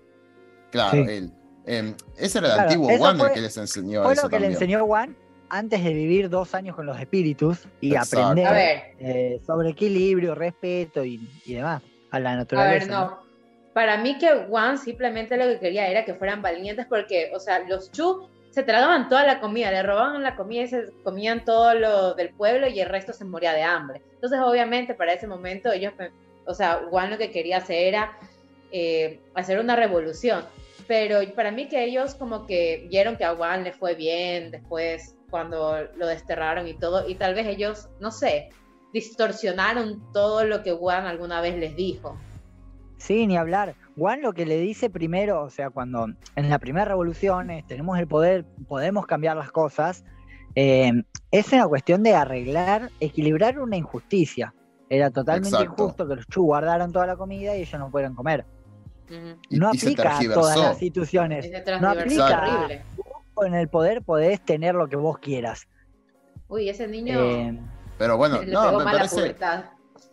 Claro, 0.70 1.04
Sí. 1.04 1.10
él. 1.10 1.32
Em, 1.66 1.94
ese 2.16 2.38
era 2.38 2.48
el 2.48 2.54
Claro, 2.54 2.68
antiguo 2.68 2.90
eso 2.90 2.98
Juan 2.98 3.14
el 3.16 3.20
fue- 3.20 3.32
que 3.32 3.40
les 3.42 3.56
enseñó 3.56 4.02
Fue 4.02 4.12
eso 4.14 4.22
lo 4.22 4.28
que 4.28 4.40
le 4.40 4.46
enseñó 4.48 4.84
Juan 4.86 5.16
antes 5.50 5.82
de 5.84 5.92
vivir 5.92 6.30
dos 6.30 6.54
años 6.54 6.76
con 6.76 6.86
los 6.86 6.98
espíritus 6.98 7.66
y 7.80 7.94
Exacto. 7.94 8.26
aprender 8.26 8.46
A 8.46 8.62
eh, 9.00 9.40
sobre 9.46 9.70
equilibrio, 9.70 10.34
respeto 10.34 11.04
y, 11.04 11.20
y 11.44 11.54
demás 11.54 11.82
a 12.10 12.18
la 12.20 12.32
a 12.32 12.36
naturaleza. 12.36 12.86
ver, 12.86 12.88
no. 12.88 13.18
Para 13.74 13.98
mí 13.98 14.18
que 14.18 14.46
Juan 14.48 14.78
simplemente 14.78 15.36
lo 15.36 15.44
que 15.44 15.60
quería 15.60 15.86
era 15.88 16.04
que 16.04 16.14
fueran 16.14 16.42
valientes 16.42 16.86
porque, 16.86 17.30
o 17.34 17.38
sea, 17.38 17.60
los 17.68 17.90
Chu 17.92 18.28
se 18.50 18.64
tragaban 18.64 19.08
toda 19.08 19.24
la 19.24 19.40
comida, 19.40 19.70
le 19.70 19.82
robaban 19.82 20.22
la 20.22 20.34
comida 20.34 20.62
y 20.62 20.68
se 20.68 20.86
comían 21.04 21.44
todo 21.44 21.74
lo 21.74 22.14
del 22.14 22.30
pueblo 22.30 22.66
y 22.66 22.80
el 22.80 22.88
resto 22.88 23.12
se 23.12 23.24
moría 23.24 23.52
de 23.52 23.62
hambre. 23.62 24.02
Entonces, 24.14 24.40
obviamente, 24.40 24.94
para 24.94 25.12
ese 25.12 25.28
momento 25.28 25.70
ellos, 25.70 25.92
o 26.46 26.54
sea, 26.54 26.82
Juan 26.90 27.10
lo 27.10 27.18
que 27.18 27.30
quería 27.30 27.58
hacer 27.58 27.86
era 27.86 28.18
eh, 28.72 29.20
hacer 29.34 29.60
una 29.60 29.76
revolución. 29.76 30.44
Pero 30.88 31.20
para 31.36 31.52
mí 31.52 31.68
que 31.68 31.84
ellos 31.84 32.16
como 32.16 32.46
que 32.46 32.86
vieron 32.90 33.16
que 33.16 33.24
a 33.24 33.36
Juan 33.36 33.62
le 33.62 33.72
fue 33.72 33.94
bien 33.94 34.50
después 34.50 35.14
cuando 35.30 35.76
lo 35.96 36.06
desterraron 36.06 36.66
y 36.66 36.74
todo, 36.74 37.08
y 37.08 37.14
tal 37.14 37.34
vez 37.34 37.46
ellos, 37.46 37.88
no 38.00 38.10
sé, 38.10 38.50
distorsionaron 38.92 40.12
todo 40.12 40.44
lo 40.44 40.62
que 40.62 40.72
Juan 40.72 41.06
alguna 41.06 41.40
vez 41.40 41.56
les 41.56 41.76
dijo. 41.76 42.16
Sí, 42.98 43.26
ni 43.26 43.36
hablar. 43.36 43.76
Juan 43.96 44.20
lo 44.20 44.32
que 44.32 44.44
le 44.44 44.58
dice 44.58 44.90
primero, 44.90 45.42
o 45.42 45.50
sea, 45.50 45.70
cuando 45.70 46.06
en 46.36 46.50
la 46.50 46.58
primera 46.58 46.84
revolución 46.84 47.50
eh, 47.50 47.64
tenemos 47.66 47.98
el 47.98 48.06
poder, 48.06 48.44
podemos 48.68 49.06
cambiar 49.06 49.36
las 49.36 49.50
cosas, 49.50 50.04
eh, 50.54 50.92
es 51.30 51.52
una 51.52 51.66
cuestión 51.66 52.02
de 52.02 52.14
arreglar, 52.14 52.90
equilibrar 53.00 53.58
una 53.58 53.76
injusticia. 53.76 54.52
Era 54.88 55.10
totalmente 55.10 55.56
Exacto. 55.56 55.84
injusto 55.84 56.08
que 56.08 56.16
los 56.16 56.26
chu 56.26 56.42
guardaran 56.42 56.92
toda 56.92 57.06
la 57.06 57.16
comida 57.16 57.56
y 57.56 57.62
ellos 57.62 57.78
no 57.78 57.90
pudieran 57.90 58.14
comer. 58.14 58.44
No 59.50 59.70
y 59.72 59.78
aplica 59.78 60.18
a 60.18 60.20
todas 60.22 60.56
las 60.56 60.82
instituciones. 60.82 61.50
No 61.80 61.90
aplica. 61.90 62.42
horrible. 62.42 62.82
Con 63.40 63.54
el 63.54 63.68
poder 63.68 64.02
podés 64.02 64.44
tener 64.44 64.74
lo 64.74 64.86
que 64.88 64.96
vos 64.96 65.18
quieras. 65.18 65.66
Uy, 66.48 66.68
ese 66.68 66.86
niño 66.86 67.18
Eh, 67.18 67.58
Pero 67.96 68.18
bueno, 68.18 68.42
le 68.42 68.52
no, 68.52 68.64
pegó 68.66 68.78
me 68.80 68.84
mal 68.84 68.96
parece. 68.96 69.34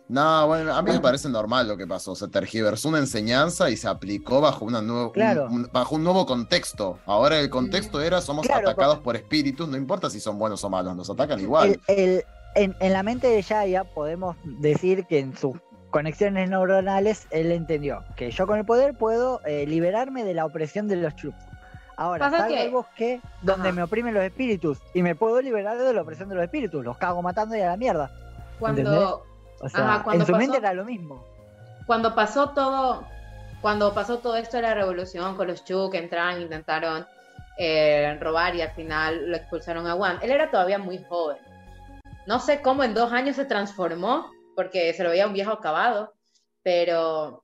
No, 0.08 0.46
bueno, 0.46 0.74
a 0.74 0.80
mí 0.80 0.90
me 0.92 1.00
parece 1.00 1.28
normal 1.28 1.68
lo 1.68 1.76
que 1.76 1.86
pasó. 1.86 2.14
Se 2.14 2.28
tergiversó 2.28 2.88
una 2.88 2.98
enseñanza 3.00 3.68
y 3.68 3.76
se 3.76 3.86
aplicó 3.86 4.40
bajo, 4.40 4.64
una 4.64 4.80
nuevo, 4.80 5.08
un- 5.08 5.12
Claro. 5.12 5.46
un, 5.50 5.68
bajo 5.70 5.96
un 5.96 6.04
nuevo 6.04 6.24
contexto. 6.24 6.98
Ahora 7.04 7.38
el 7.38 7.50
contexto 7.50 8.00
era 8.00 8.22
somos 8.22 8.46
Claro, 8.46 8.66
atacados 8.70 9.00
por 9.00 9.14
espíritus, 9.16 9.68
no 9.68 9.76
importa 9.76 10.08
si 10.08 10.20
son 10.20 10.38
buenos 10.38 10.64
o 10.64 10.70
malos, 10.70 10.96
nos 10.96 11.10
atacan 11.10 11.38
igual. 11.38 11.78
el- 11.88 11.98
el- 11.98 12.24
en, 12.54 12.74
en 12.80 12.92
la 12.94 13.02
mente 13.02 13.26
de 13.28 13.42
Yaya 13.42 13.84
podemos 13.84 14.36
decir 14.44 15.04
que 15.04 15.18
en 15.18 15.36
sus 15.36 15.58
conexiones 15.90 16.48
neuronales 16.48 17.26
él 17.30 17.52
entendió 17.52 18.04
que 18.16 18.30
yo 18.30 18.46
con 18.46 18.58
el 18.58 18.64
poder 18.64 18.96
puedo 18.96 19.40
eh, 19.44 19.66
liberarme 19.66 20.24
de 20.24 20.32
la 20.32 20.46
opresión 20.46 20.88
de 20.88 20.96
los 20.96 21.14
chups. 21.16 21.36
Ahora 21.98 22.30
salgo 22.30 22.46
que- 22.48 22.60
al 22.60 22.70
bosque 22.70 23.20
donde 23.42 23.68
Ajá. 23.68 23.76
me 23.76 23.82
oprimen 23.82 24.14
los 24.14 24.22
espíritus 24.22 24.78
y 24.94 25.02
me 25.02 25.14
puedo 25.16 25.42
liberar 25.42 25.76
de 25.76 25.92
la 25.92 26.02
opresión 26.02 26.28
de 26.28 26.36
los 26.36 26.44
espíritus. 26.44 26.84
Los 26.84 26.96
cago 26.96 27.20
matando 27.22 27.56
y 27.56 27.60
a 27.60 27.66
la 27.66 27.76
mierda. 27.76 28.10
Cuando, 28.60 29.24
O 29.60 29.68
sea, 29.68 29.94
Ajá, 29.94 30.04
cuando 30.04 30.22
en 30.22 30.26
su 30.26 30.32
mente 30.32 30.46
pasó- 30.52 30.58
era 30.60 30.72
lo 30.74 30.84
mismo. 30.84 31.24
cuando 31.86 32.14
pasó 32.14 32.50
todo, 32.50 33.04
cuando 33.60 33.92
pasó 33.92 34.18
todo 34.20 34.36
esto 34.36 34.56
de 34.58 34.62
la 34.62 34.74
revolución 34.74 35.36
con 35.36 35.48
los 35.48 35.64
Chu 35.64 35.90
que 35.90 35.98
entraron, 35.98 36.40
intentaron 36.40 37.04
eh, 37.60 38.16
robar 38.20 38.54
y 38.54 38.62
al 38.62 38.70
final 38.70 39.30
lo 39.30 39.36
expulsaron 39.36 39.84
a 39.88 39.96
Wan, 39.96 40.20
él 40.22 40.30
era 40.30 40.48
todavía 40.48 40.78
muy 40.78 41.02
joven. 41.08 41.38
No 42.28 42.38
sé 42.38 42.62
cómo 42.62 42.84
en 42.84 42.94
dos 42.94 43.12
años 43.12 43.34
se 43.34 43.44
transformó, 43.46 44.30
porque 44.54 44.94
se 44.94 45.02
lo 45.02 45.10
veía 45.10 45.26
un 45.26 45.32
viejo 45.32 45.50
acabado, 45.50 46.14
pero 46.62 47.42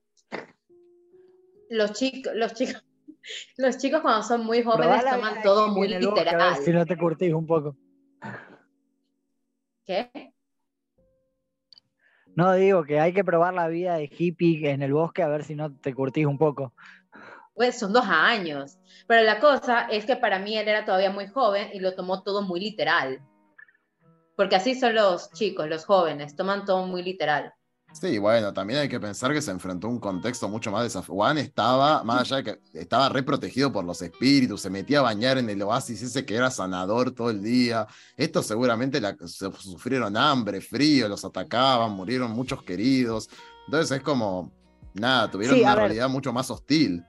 los 1.70 1.92
chicos, 1.94 2.33
los 2.36 2.55
chicos, 2.55 2.84
los 3.57 3.78
chicos 3.78 4.01
cuando 4.01 4.23
son 4.23 4.44
muy 4.44 4.62
jóvenes 4.62 5.03
Probá 5.03 5.17
toman 5.17 5.43
todo 5.43 5.69
muy 5.69 5.89
literal. 5.89 6.57
Si 6.57 6.73
no 6.73 6.86
te 6.86 6.97
curtís 6.97 7.33
un 7.33 7.47
poco. 7.47 7.77
¿Qué? 9.85 10.33
No 12.36 12.53
digo 12.55 12.85
que 12.85 12.99
hay 12.99 13.12
que 13.12 13.23
probar 13.25 13.55
la 13.55 13.69
vida 13.69 13.97
de 13.97 14.11
hippie 14.11 14.69
en 14.70 14.83
el 14.83 14.93
bosque 14.93 15.23
a 15.23 15.28
ver 15.28 15.44
si 15.44 15.55
no 15.55 15.73
te 15.77 15.94
curtís 15.94 16.27
un 16.27 16.39
poco. 16.39 16.73
Pues 17.55 17.78
son 17.78 17.93
dos 17.93 18.07
años. 18.07 18.78
Pero 19.07 19.23
la 19.23 19.39
cosa 19.39 19.86
es 19.89 20.05
que 20.05 20.17
para 20.17 20.39
mí 20.41 20.57
él 20.57 20.67
era 20.67 20.85
todavía 20.85 21.11
muy 21.11 21.28
joven 21.28 21.69
y 21.73 21.78
lo 21.78 21.94
tomó 21.94 22.23
todo 22.23 22.43
muy 22.43 22.59
literal. 22.59 23.23
Porque 24.36 24.57
así 24.57 24.75
son 24.75 24.97
los 24.97 25.31
chicos, 25.31 25.69
los 25.69 25.85
jóvenes, 25.85 26.35
toman 26.35 26.65
todo 26.65 26.86
muy 26.86 27.05
literal. 27.05 27.53
Sí, 28.00 28.18
bueno, 28.18 28.52
también 28.52 28.81
hay 28.81 28.89
que 28.89 28.98
pensar 28.98 29.32
que 29.32 29.40
se 29.40 29.52
enfrentó 29.52 29.86
a 29.86 29.90
un 29.90 30.00
contexto 30.00 30.48
mucho 30.48 30.70
más 30.73 30.82
desafiante. 30.82 31.12
Juan 31.14 31.39
estaba, 31.39 32.02
más 32.02 32.23
allá 32.23 32.36
de 32.39 32.44
que 32.44 32.78
estaba 32.81 33.08
re 33.08 33.23
protegido 33.23 33.70
por 33.73 33.84
los 33.84 34.02
espíritus, 34.02 34.60
se 34.62 34.68
metía 34.68 34.98
a 34.98 35.02
bañar 35.02 35.39
en 35.39 35.48
el 35.48 35.62
oasis 35.62 36.02
ese 36.02 36.26
que 36.26 36.34
era 36.34 36.50
sanador 36.50 37.12
todo 37.12 37.31
el 37.31 37.40
día. 37.40 37.86
Estos 38.16 38.47
seguramente 38.47 39.00
la- 39.00 39.16
se- 39.26 39.50
sufrieron 39.52 40.16
hambre, 40.16 40.60
frío, 40.60 41.08
los 41.08 41.24
atacaban, 41.24 41.92
murieron 41.92 42.32
muchos 42.32 42.62
queridos. 42.64 43.31
Entonces 43.66 43.97
es 43.98 44.02
como, 44.02 44.52
nada, 44.92 45.31
tuvieron 45.31 45.56
Sí, 45.56 45.62
una 45.62 45.74
ver. 45.76 45.84
realidad 45.84 46.08
mucho 46.08 46.32
más 46.32 46.50
hostil. 46.50 47.05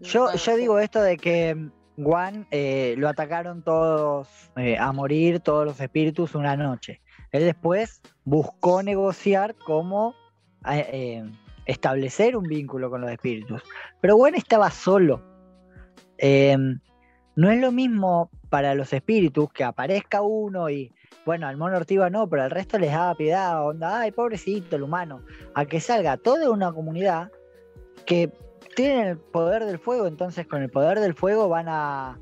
Yo, 0.00 0.34
yo 0.34 0.56
digo 0.56 0.80
esto 0.80 1.00
de 1.00 1.16
que 1.16 1.70
Juan 1.96 2.48
eh, 2.50 2.96
lo 2.98 3.08
atacaron 3.08 3.62
todos 3.62 4.26
eh, 4.56 4.76
a 4.76 4.90
morir, 4.90 5.38
todos 5.38 5.64
los 5.64 5.80
espíritus, 5.80 6.34
una 6.34 6.56
noche. 6.56 7.00
Él 7.32 7.44
después 7.44 8.02
buscó 8.24 8.82
negociar 8.82 9.56
cómo 9.56 10.14
eh, 10.70 10.86
eh, 10.92 11.32
establecer 11.66 12.36
un 12.36 12.44
vínculo 12.44 12.90
con 12.90 13.00
los 13.00 13.10
espíritus. 13.10 13.62
Pero 14.00 14.16
Juan 14.16 14.34
estaba 14.34 14.70
solo. 14.70 15.22
Eh, 16.18 16.56
no 17.34 17.50
es 17.50 17.60
lo 17.60 17.72
mismo 17.72 18.30
para 18.50 18.74
los 18.74 18.92
espíritus 18.92 19.50
que 19.52 19.64
aparezca 19.64 20.20
uno 20.20 20.68
y, 20.68 20.92
bueno, 21.24 21.46
al 21.46 21.56
mono 21.56 21.78
ortiva 21.78 22.10
no, 22.10 22.28
pero 22.28 22.42
al 22.42 22.50
resto 22.50 22.78
les 22.78 22.92
daba 22.92 23.14
piedad, 23.14 23.66
onda, 23.66 24.00
ay, 24.00 24.12
pobrecito 24.12 24.76
el 24.76 24.82
humano, 24.82 25.22
a 25.54 25.64
que 25.64 25.80
salga 25.80 26.18
toda 26.18 26.50
una 26.50 26.70
comunidad 26.72 27.32
que 28.04 28.30
tienen 28.76 29.08
el 29.08 29.18
poder 29.18 29.64
del 29.64 29.78
fuego, 29.78 30.06
entonces 30.06 30.46
con 30.46 30.62
el 30.62 30.70
poder 30.70 31.00
del 31.00 31.14
fuego 31.14 31.48
van 31.48 31.68
a, 31.68 32.18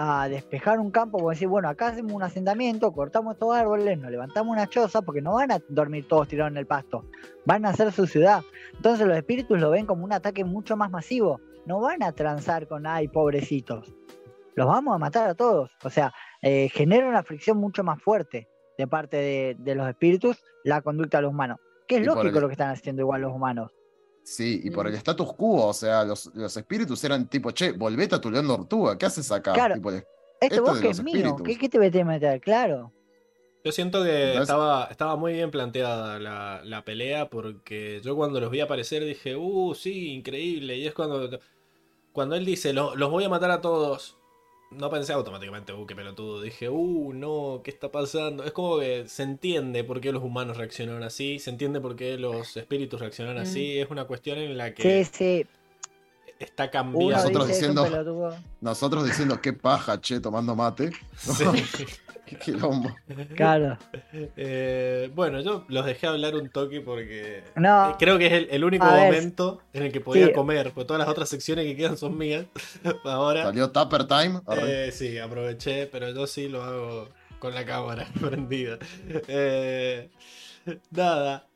a 0.00 0.28
despejar 0.28 0.78
un 0.78 0.92
campo, 0.92 1.18
como 1.18 1.30
decir, 1.30 1.48
bueno, 1.48 1.68
acá 1.68 1.88
hacemos 1.88 2.12
un 2.12 2.22
asentamiento, 2.22 2.92
cortamos 2.92 3.34
estos 3.34 3.52
árboles, 3.54 3.98
nos 3.98 4.10
levantamos 4.12 4.52
una 4.52 4.68
choza, 4.68 5.02
porque 5.02 5.20
no 5.20 5.34
van 5.34 5.50
a 5.50 5.58
dormir 5.68 6.06
todos 6.06 6.28
tirados 6.28 6.52
en 6.52 6.56
el 6.56 6.66
pasto, 6.66 7.04
van 7.44 7.66
a 7.66 7.70
hacer 7.70 7.90
su 7.90 8.06
ciudad. 8.06 8.42
Entonces 8.76 9.06
los 9.08 9.16
espíritus 9.16 9.58
lo 9.60 9.70
ven 9.70 9.86
como 9.86 10.04
un 10.04 10.12
ataque 10.12 10.44
mucho 10.44 10.76
más 10.76 10.90
masivo, 10.92 11.40
no 11.66 11.80
van 11.80 12.02
a 12.04 12.12
transar 12.12 12.68
con, 12.68 12.86
ay, 12.86 13.08
pobrecitos, 13.08 13.92
los 14.54 14.66
vamos 14.68 14.94
a 14.94 14.98
matar 14.98 15.28
a 15.28 15.34
todos. 15.34 15.70
O 15.82 15.90
sea, 15.90 16.12
eh, 16.42 16.68
genera 16.72 17.08
una 17.08 17.24
fricción 17.24 17.58
mucho 17.58 17.82
más 17.82 18.00
fuerte 18.00 18.48
de 18.78 18.86
parte 18.86 19.16
de, 19.16 19.56
de 19.58 19.74
los 19.74 19.88
espíritus 19.88 20.40
la 20.62 20.80
conducta 20.80 21.18
de 21.18 21.22
los 21.22 21.32
humanos. 21.32 21.58
Que 21.88 21.96
es 21.96 22.02
Y 22.02 22.04
lógico 22.04 22.36
el- 22.36 22.42
lo 22.42 22.48
que 22.48 22.52
están 22.52 22.70
haciendo 22.70 23.02
igual 23.02 23.22
los 23.22 23.32
humanos. 23.32 23.72
Sí, 24.30 24.60
y 24.62 24.70
por 24.70 24.86
el 24.86 24.94
status 24.94 25.32
quo, 25.32 25.68
o 25.68 25.72
sea, 25.72 26.04
los, 26.04 26.30
los 26.34 26.54
espíritus 26.54 27.02
eran 27.02 27.28
tipo, 27.28 27.50
che, 27.50 27.72
volvete 27.72 28.14
a 28.14 28.20
tu 28.20 28.30
león 28.30 28.46
tortuga, 28.46 28.98
¿qué 28.98 29.06
haces 29.06 29.32
acá? 29.32 29.54
Claro. 29.54 29.74
Tipo, 29.76 29.90
Este 29.90 30.06
Esto 30.42 30.54
de 30.56 30.60
bosque 30.60 30.84
los 30.88 30.98
es 30.98 31.02
mío, 31.04 31.16
espíritus. 31.16 31.42
¿qué, 31.46 31.58
qué 31.58 31.68
te 31.70 31.78
metes 31.78 32.02
a 32.02 32.04
meter? 32.04 32.40
Claro. 32.42 32.92
Yo 33.64 33.72
siento 33.72 34.04
que 34.04 34.10
Entonces- 34.32 34.42
estaba, 34.42 34.84
estaba 34.90 35.16
muy 35.16 35.32
bien 35.32 35.50
planteada 35.50 36.18
la, 36.18 36.60
la 36.62 36.84
pelea 36.84 37.30
porque 37.30 38.00
yo 38.04 38.14
cuando 38.16 38.38
los 38.38 38.50
vi 38.50 38.60
aparecer 38.60 39.02
dije, 39.04 39.34
uh, 39.34 39.74
sí, 39.74 40.12
increíble. 40.12 40.76
Y 40.76 40.86
es 40.86 40.92
cuando, 40.94 41.38
cuando 42.12 42.36
él 42.36 42.44
dice, 42.44 42.72
"Lo- 42.74 42.94
los 42.96 43.10
voy 43.10 43.24
a 43.24 43.28
matar 43.30 43.50
a 43.50 43.62
todos. 43.62 44.18
No 44.70 44.90
pensé 44.90 45.14
automáticamente, 45.14 45.72
uh, 45.72 45.86
qué 45.86 45.94
pelotudo. 45.96 46.42
Dije, 46.42 46.68
uh, 46.68 47.12
no, 47.14 47.62
¿qué 47.64 47.70
está 47.70 47.90
pasando? 47.90 48.44
Es 48.44 48.52
como 48.52 48.78
que 48.78 49.08
se 49.08 49.22
entiende 49.22 49.82
por 49.82 50.00
qué 50.00 50.12
los 50.12 50.22
humanos 50.22 50.58
reaccionaron 50.58 51.02
así, 51.02 51.38
se 51.38 51.48
entiende 51.50 51.80
por 51.80 51.96
qué 51.96 52.18
los 52.18 52.56
espíritus 52.56 53.00
reaccionaron 53.00 53.40
así. 53.40 53.78
Es 53.78 53.90
una 53.90 54.04
cuestión 54.04 54.38
en 54.38 54.58
la 54.58 54.74
que 54.74 55.04
Sí, 55.04 55.10
sí. 55.10 55.46
está 56.38 56.64
Uno 56.64 56.70
cambiando. 56.72 57.16
Nosotros 57.16 57.48
diciendo- 57.48 57.82
pelotudo. 57.84 58.36
Nosotros 58.60 59.04
diciendo 59.06 59.40
qué 59.40 59.54
paja, 59.54 60.00
che, 60.02 60.20
tomando 60.20 60.54
mate. 60.54 60.92
Sí. 61.16 61.44
Qué 62.28 62.36
quilombo. 62.44 62.94
Claro. 63.36 63.78
Eh, 64.12 65.10
bueno, 65.14 65.40
yo 65.40 65.64
los 65.68 65.84
dejé 65.86 66.06
hablar 66.06 66.34
un 66.34 66.48
toque 66.50 66.80
porque 66.80 67.42
No. 67.56 67.90
eh, 67.90 67.94
creo 67.98 68.18
que 68.18 68.26
es 68.26 68.32
el, 68.32 68.48
el 68.50 68.64
único 68.64 68.84
A 68.84 68.94
ver, 68.94 69.04
momento 69.06 69.60
en 69.72 69.84
el 69.84 69.92
que 69.92 70.00
podía 70.00 70.26
sí. 70.26 70.32
comer, 70.32 70.72
porque 70.72 70.86
todas 70.86 71.00
las 71.00 71.08
otras 71.08 71.28
secciones 71.28 71.64
que 71.66 71.76
quedan 71.76 71.96
son 71.96 72.16
mías. 72.18 72.46
Ahora, 73.04 73.44
Salió 73.44 73.70
Tupper 73.70 74.04
Time. 74.06 74.40
eh, 74.62 74.90
sí, 74.92 75.18
aproveché, 75.18 75.86
pero 75.86 76.10
yo 76.10 76.26
sí 76.26 76.48
lo 76.48 76.62
hago 76.62 77.08
con 77.38 77.54
la 77.54 77.64
cámara 77.64 78.06
prendida. 78.20 78.78
Eh, 79.28 80.10
nada, 80.90 81.46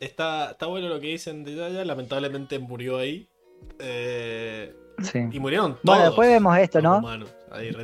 está, 0.00 0.50
está 0.52 0.66
bueno 0.66 0.88
lo 0.88 1.00
que 1.00 1.08
dicen 1.08 1.44
de 1.44 1.54
Yaya, 1.54 1.84
lamentablemente 1.84 2.58
murió 2.58 2.98
ahí. 2.98 3.28
Eh, 3.78 4.74
Sí. 5.02 5.20
y 5.32 5.40
murieron 5.40 5.72
todos. 5.72 5.80
Bueno, 5.84 6.04
después 6.04 6.28
vemos 6.28 6.58
esto, 6.58 6.78
los 6.80 6.92
¿no? 6.92 6.98
humanos. 6.98 7.34
Ahí, 7.52 7.68
en 7.68 7.74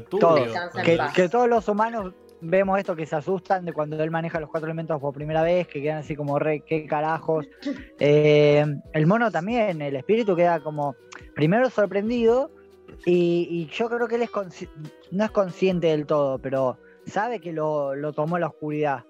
Que, 1.13 1.29
todos 1.29 1.49
los 1.49 1.69
humanos 1.69 2.15
vemos 2.41 2.79
esto 2.79 2.95
que 2.97 3.05
se 3.07 3.17
asustan 3.17 3.65
de 3.65 3.73
cuando 3.73 4.03
él 4.03 4.11
maneja 4.11 4.39
los 4.41 4.49
cuatro 4.49 4.69
elementos 4.69 5.01
por 5.01 5.13
primera 5.13 5.43
vez, 5.43 5.67
que 5.67 5.83
quedan 5.83 5.99
así 5.99 6.15
como 6.17 6.39
re, 6.39 6.61
qué 6.61 6.87
carajos. 6.87 7.47
Eh, 7.99 8.65
el 8.93 9.07
mono 9.07 9.31
también, 9.31 9.83
el 9.83 9.97
espíritu 9.97 10.37
queda 10.37 10.61
como 10.61 10.95
primero 11.35 11.69
sorprendido 11.71 12.51
y, 13.05 13.47
y 13.51 13.67
yo 13.67 13.89
creo 13.89 14.07
que 14.09 14.15
él 14.17 14.23
es 14.23 14.31
no 15.11 15.25
es 15.25 15.31
consciente 15.31 15.89
del 15.89 16.07
todo, 16.07 16.39
pero 16.39 16.79
sabe 17.07 17.41
que 17.41 17.53
lo, 17.53 17.95
lo 17.95 18.13
tomó 18.13 18.39
la 18.39 18.47
oscuridad. 18.49 19.05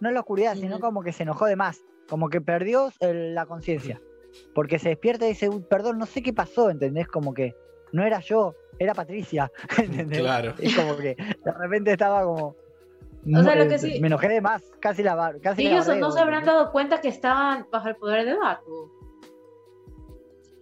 No 0.00 0.10
la 0.10 0.20
oscuridad, 0.20 0.54
sino 0.56 0.78
como 0.80 1.02
que 1.02 1.12
se 1.12 1.22
enojó 1.22 1.46
de 1.46 1.56
más, 1.56 1.82
como 2.08 2.28
que 2.28 2.40
perdió 2.40 2.90
el- 3.00 3.34
la 3.34 3.46
conciencia. 3.46 4.00
Porque 4.54 4.78
se 4.78 4.90
despierta 4.90 5.24
y 5.24 5.30
dice, 5.30 5.48
"Uy, 5.48 5.64
perdón, 5.68 5.98
no 5.98 6.04
sé 6.04 6.22
qué 6.22 6.32
pasó, 6.34 6.68
¿entendés? 6.68 7.08
Como 7.08 7.32
que 7.32 7.54
no 7.92 8.04
era 8.04 8.20
yo, 8.20 8.54
era 8.78 8.94
Patricia. 8.94 9.50
¿entendés? 9.78 10.20
Claro. 10.20 10.54
Y 10.58 10.74
como 10.74 10.96
que 10.96 11.14
de 11.16 11.52
repente 11.52 11.92
estaba 11.92 12.22
como. 12.24 12.56
O 13.34 13.42
sea, 13.42 13.56
lo 13.56 13.64
eh, 13.64 13.68
que 13.68 13.78
sí- 13.78 14.00
Me 14.00 14.06
enojé 14.06 14.28
de 14.28 14.40
más, 14.40 14.62
casi 14.80 15.02
la 15.02 15.34
casi 15.42 15.64
la 15.64 15.70
Ellos 15.70 15.88
no 15.96 16.12
se 16.12 16.20
habrán 16.20 16.44
dado 16.44 16.70
cuenta 16.70 17.00
que 17.00 17.08
estaban 17.08 17.66
bajo 17.72 17.88
el 17.88 17.96
poder 17.96 18.24
de 18.24 18.36
Batu. 18.36 18.92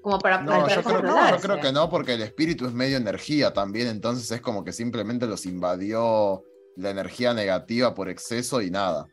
Como 0.01 0.18
para 0.18 0.41
No, 0.43 0.60
poder 0.60 0.76
yo 0.76 0.83
creo, 0.83 1.02
que, 1.02 1.09
yo 1.09 1.41
creo 1.41 1.60
que 1.60 1.73
no, 1.73 1.89
porque 1.89 2.15
el 2.15 2.23
espíritu 2.23 2.67
es 2.67 2.73
medio 2.73 2.97
energía 2.97 3.52
también, 3.52 3.89
entonces 3.89 4.31
es 4.31 4.41
como 4.41 4.62
que 4.65 4.73
simplemente 4.73 5.26
los 5.26 5.47
invadió 5.47 6.43
la 6.76 6.91
energía 6.91 7.33
negativa 7.33 7.94
por 7.94 8.09
exceso 8.09 8.60
y 8.60 8.70
nada. 8.70 9.07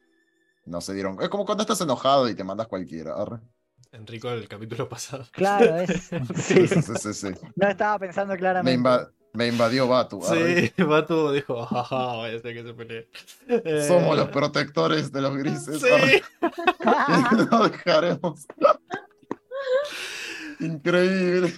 No 0.65 0.81
se 0.81 0.93
dieron. 0.93 1.17
Es 1.21 1.29
como 1.29 1.45
cuando 1.45 1.63
estás 1.63 1.81
enojado 1.81 2.29
y 2.29 2.35
te 2.35 2.43
mandas 2.43 2.67
cualquiera. 2.67 3.15
arre. 3.15 3.39
Enrico 3.91 4.29
del 4.29 4.47
capítulo 4.47 4.87
pasado. 4.87 5.25
Claro, 5.31 5.77
es. 5.81 6.09
Sí, 6.35 6.67
sí, 6.67 6.81
sí, 6.81 7.13
sí, 7.13 7.27
no 7.55 7.67
estaba 7.67 7.99
pensando 7.99 8.33
Me, 8.33 8.39
claramente. 8.39 8.89
me 9.33 9.47
invadió 9.47 9.87
Batu. 9.87 10.21
Sí, 10.21 10.71
Batu 10.83 11.31
dijo, 11.31 11.65
jaja, 11.65 11.95
vaya 12.17 12.37
a 12.37 12.39
ser 12.41 12.53
que 12.53 12.63
se 12.63 12.73
pelee. 12.73 13.09
Eh, 13.47 13.85
Somos 13.87 14.15
los 14.17 14.29
protectores 14.29 15.11
de 15.11 15.21
los 15.21 15.35
grises. 15.37 15.81
Sí. 15.81 16.21
no 17.51 17.67
dejaremos. 17.69 18.45
Increíble. 20.59 21.53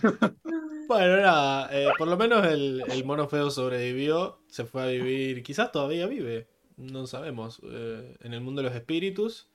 Bueno, 0.87 1.17
nada, 1.17 1.69
eh, 1.71 1.89
por 1.97 2.07
lo 2.07 2.17
menos 2.17 2.45
el, 2.47 2.83
el 2.89 3.03
mono 3.05 3.27
feo 3.27 3.51
sobrevivió, 3.51 4.39
se 4.47 4.65
fue 4.65 4.83
a 4.83 4.85
vivir, 4.87 5.43
quizás 5.43 5.71
todavía 5.71 6.07
vive, 6.07 6.47
no 6.77 7.05
sabemos, 7.07 7.61
eh, 7.63 8.15
en 8.21 8.33
el 8.33 8.41
mundo 8.41 8.61
de 8.61 8.69
los 8.69 8.75
espíritus. 8.77 9.49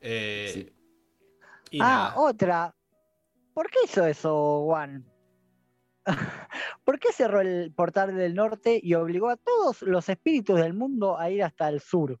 eh, 0.00 0.50
Sí. 0.52 0.70
Y 1.74 1.80
ah, 1.80 1.86
nada. 1.86 2.14
otra. 2.16 2.76
¿Por 3.52 3.68
qué 3.68 3.78
hizo 3.84 4.06
eso, 4.06 4.62
Juan? 4.64 5.04
¿Por 6.84 7.00
qué 7.00 7.12
cerró 7.12 7.40
el 7.40 7.72
portal 7.74 8.14
del 8.14 8.34
norte 8.34 8.78
y 8.80 8.94
obligó 8.94 9.28
a 9.28 9.36
todos 9.36 9.82
los 9.82 10.08
espíritus 10.08 10.60
del 10.60 10.72
mundo 10.74 11.18
a 11.18 11.30
ir 11.30 11.42
hasta 11.42 11.68
el 11.68 11.80
sur, 11.80 12.16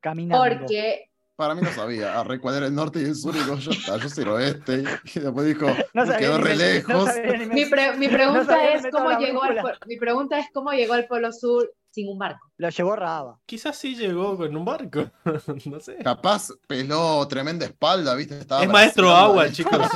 caminando? 0.00 0.60
Porque 0.60 1.10
Para 1.36 1.54
mí 1.54 1.60
no 1.60 1.70
sabía. 1.72 2.18
Arre 2.18 2.40
cuál 2.40 2.56
era 2.56 2.66
el 2.66 2.74
norte 2.74 3.00
y 3.00 3.04
el 3.04 3.14
sur 3.14 3.34
y 3.34 3.40
digo, 3.40 3.56
yo, 3.56 3.72
yo 3.72 4.08
soy 4.08 4.24
el 4.24 4.30
oeste. 4.30 4.84
Y 5.14 5.20
después 5.20 5.46
dijo, 5.48 5.66
No 5.92 6.02
"Uy, 6.02 6.08
sabía 6.08 6.18
quedó 6.18 6.38
re 6.38 6.50
no 6.52 6.56
lejos. 6.56 7.04
sabía 7.04 7.38
ni 7.38 7.46
me- 7.46 7.54
mi, 7.54 7.64
pre- 7.66 7.96
mi 7.98 8.06
No 8.08 8.12
pregunta 8.14 8.72
es 8.72 8.86
cómo 8.90 9.18
llegó 9.18 9.42
al 9.42 9.60
mi 9.86 9.96
pregunta 9.98 10.38
es 10.38 10.46
cómo 10.54 10.72
llegó 10.72 10.94
al 10.94 11.06
Polo 11.06 11.30
Sur 11.30 11.70
sin 11.94 12.08
un 12.08 12.18
barco. 12.18 12.50
Lo 12.58 12.68
llevó 12.68 12.96
Raba. 12.96 13.38
Quizás 13.46 13.76
sí 13.78 13.94
llegó 13.94 14.36
con 14.36 14.54
un 14.56 14.64
barco, 14.64 15.04
no 15.66 15.80
sé. 15.80 15.96
Capaz 16.02 16.48
peló 16.66 17.26
tremenda 17.28 17.64
espalda, 17.66 18.14
¿viste? 18.16 18.38
Estaba 18.38 18.62
Es 18.64 18.68
maestro 18.68 19.10
agua, 19.10 19.44
ahí. 19.44 19.52
chicos. 19.52 19.78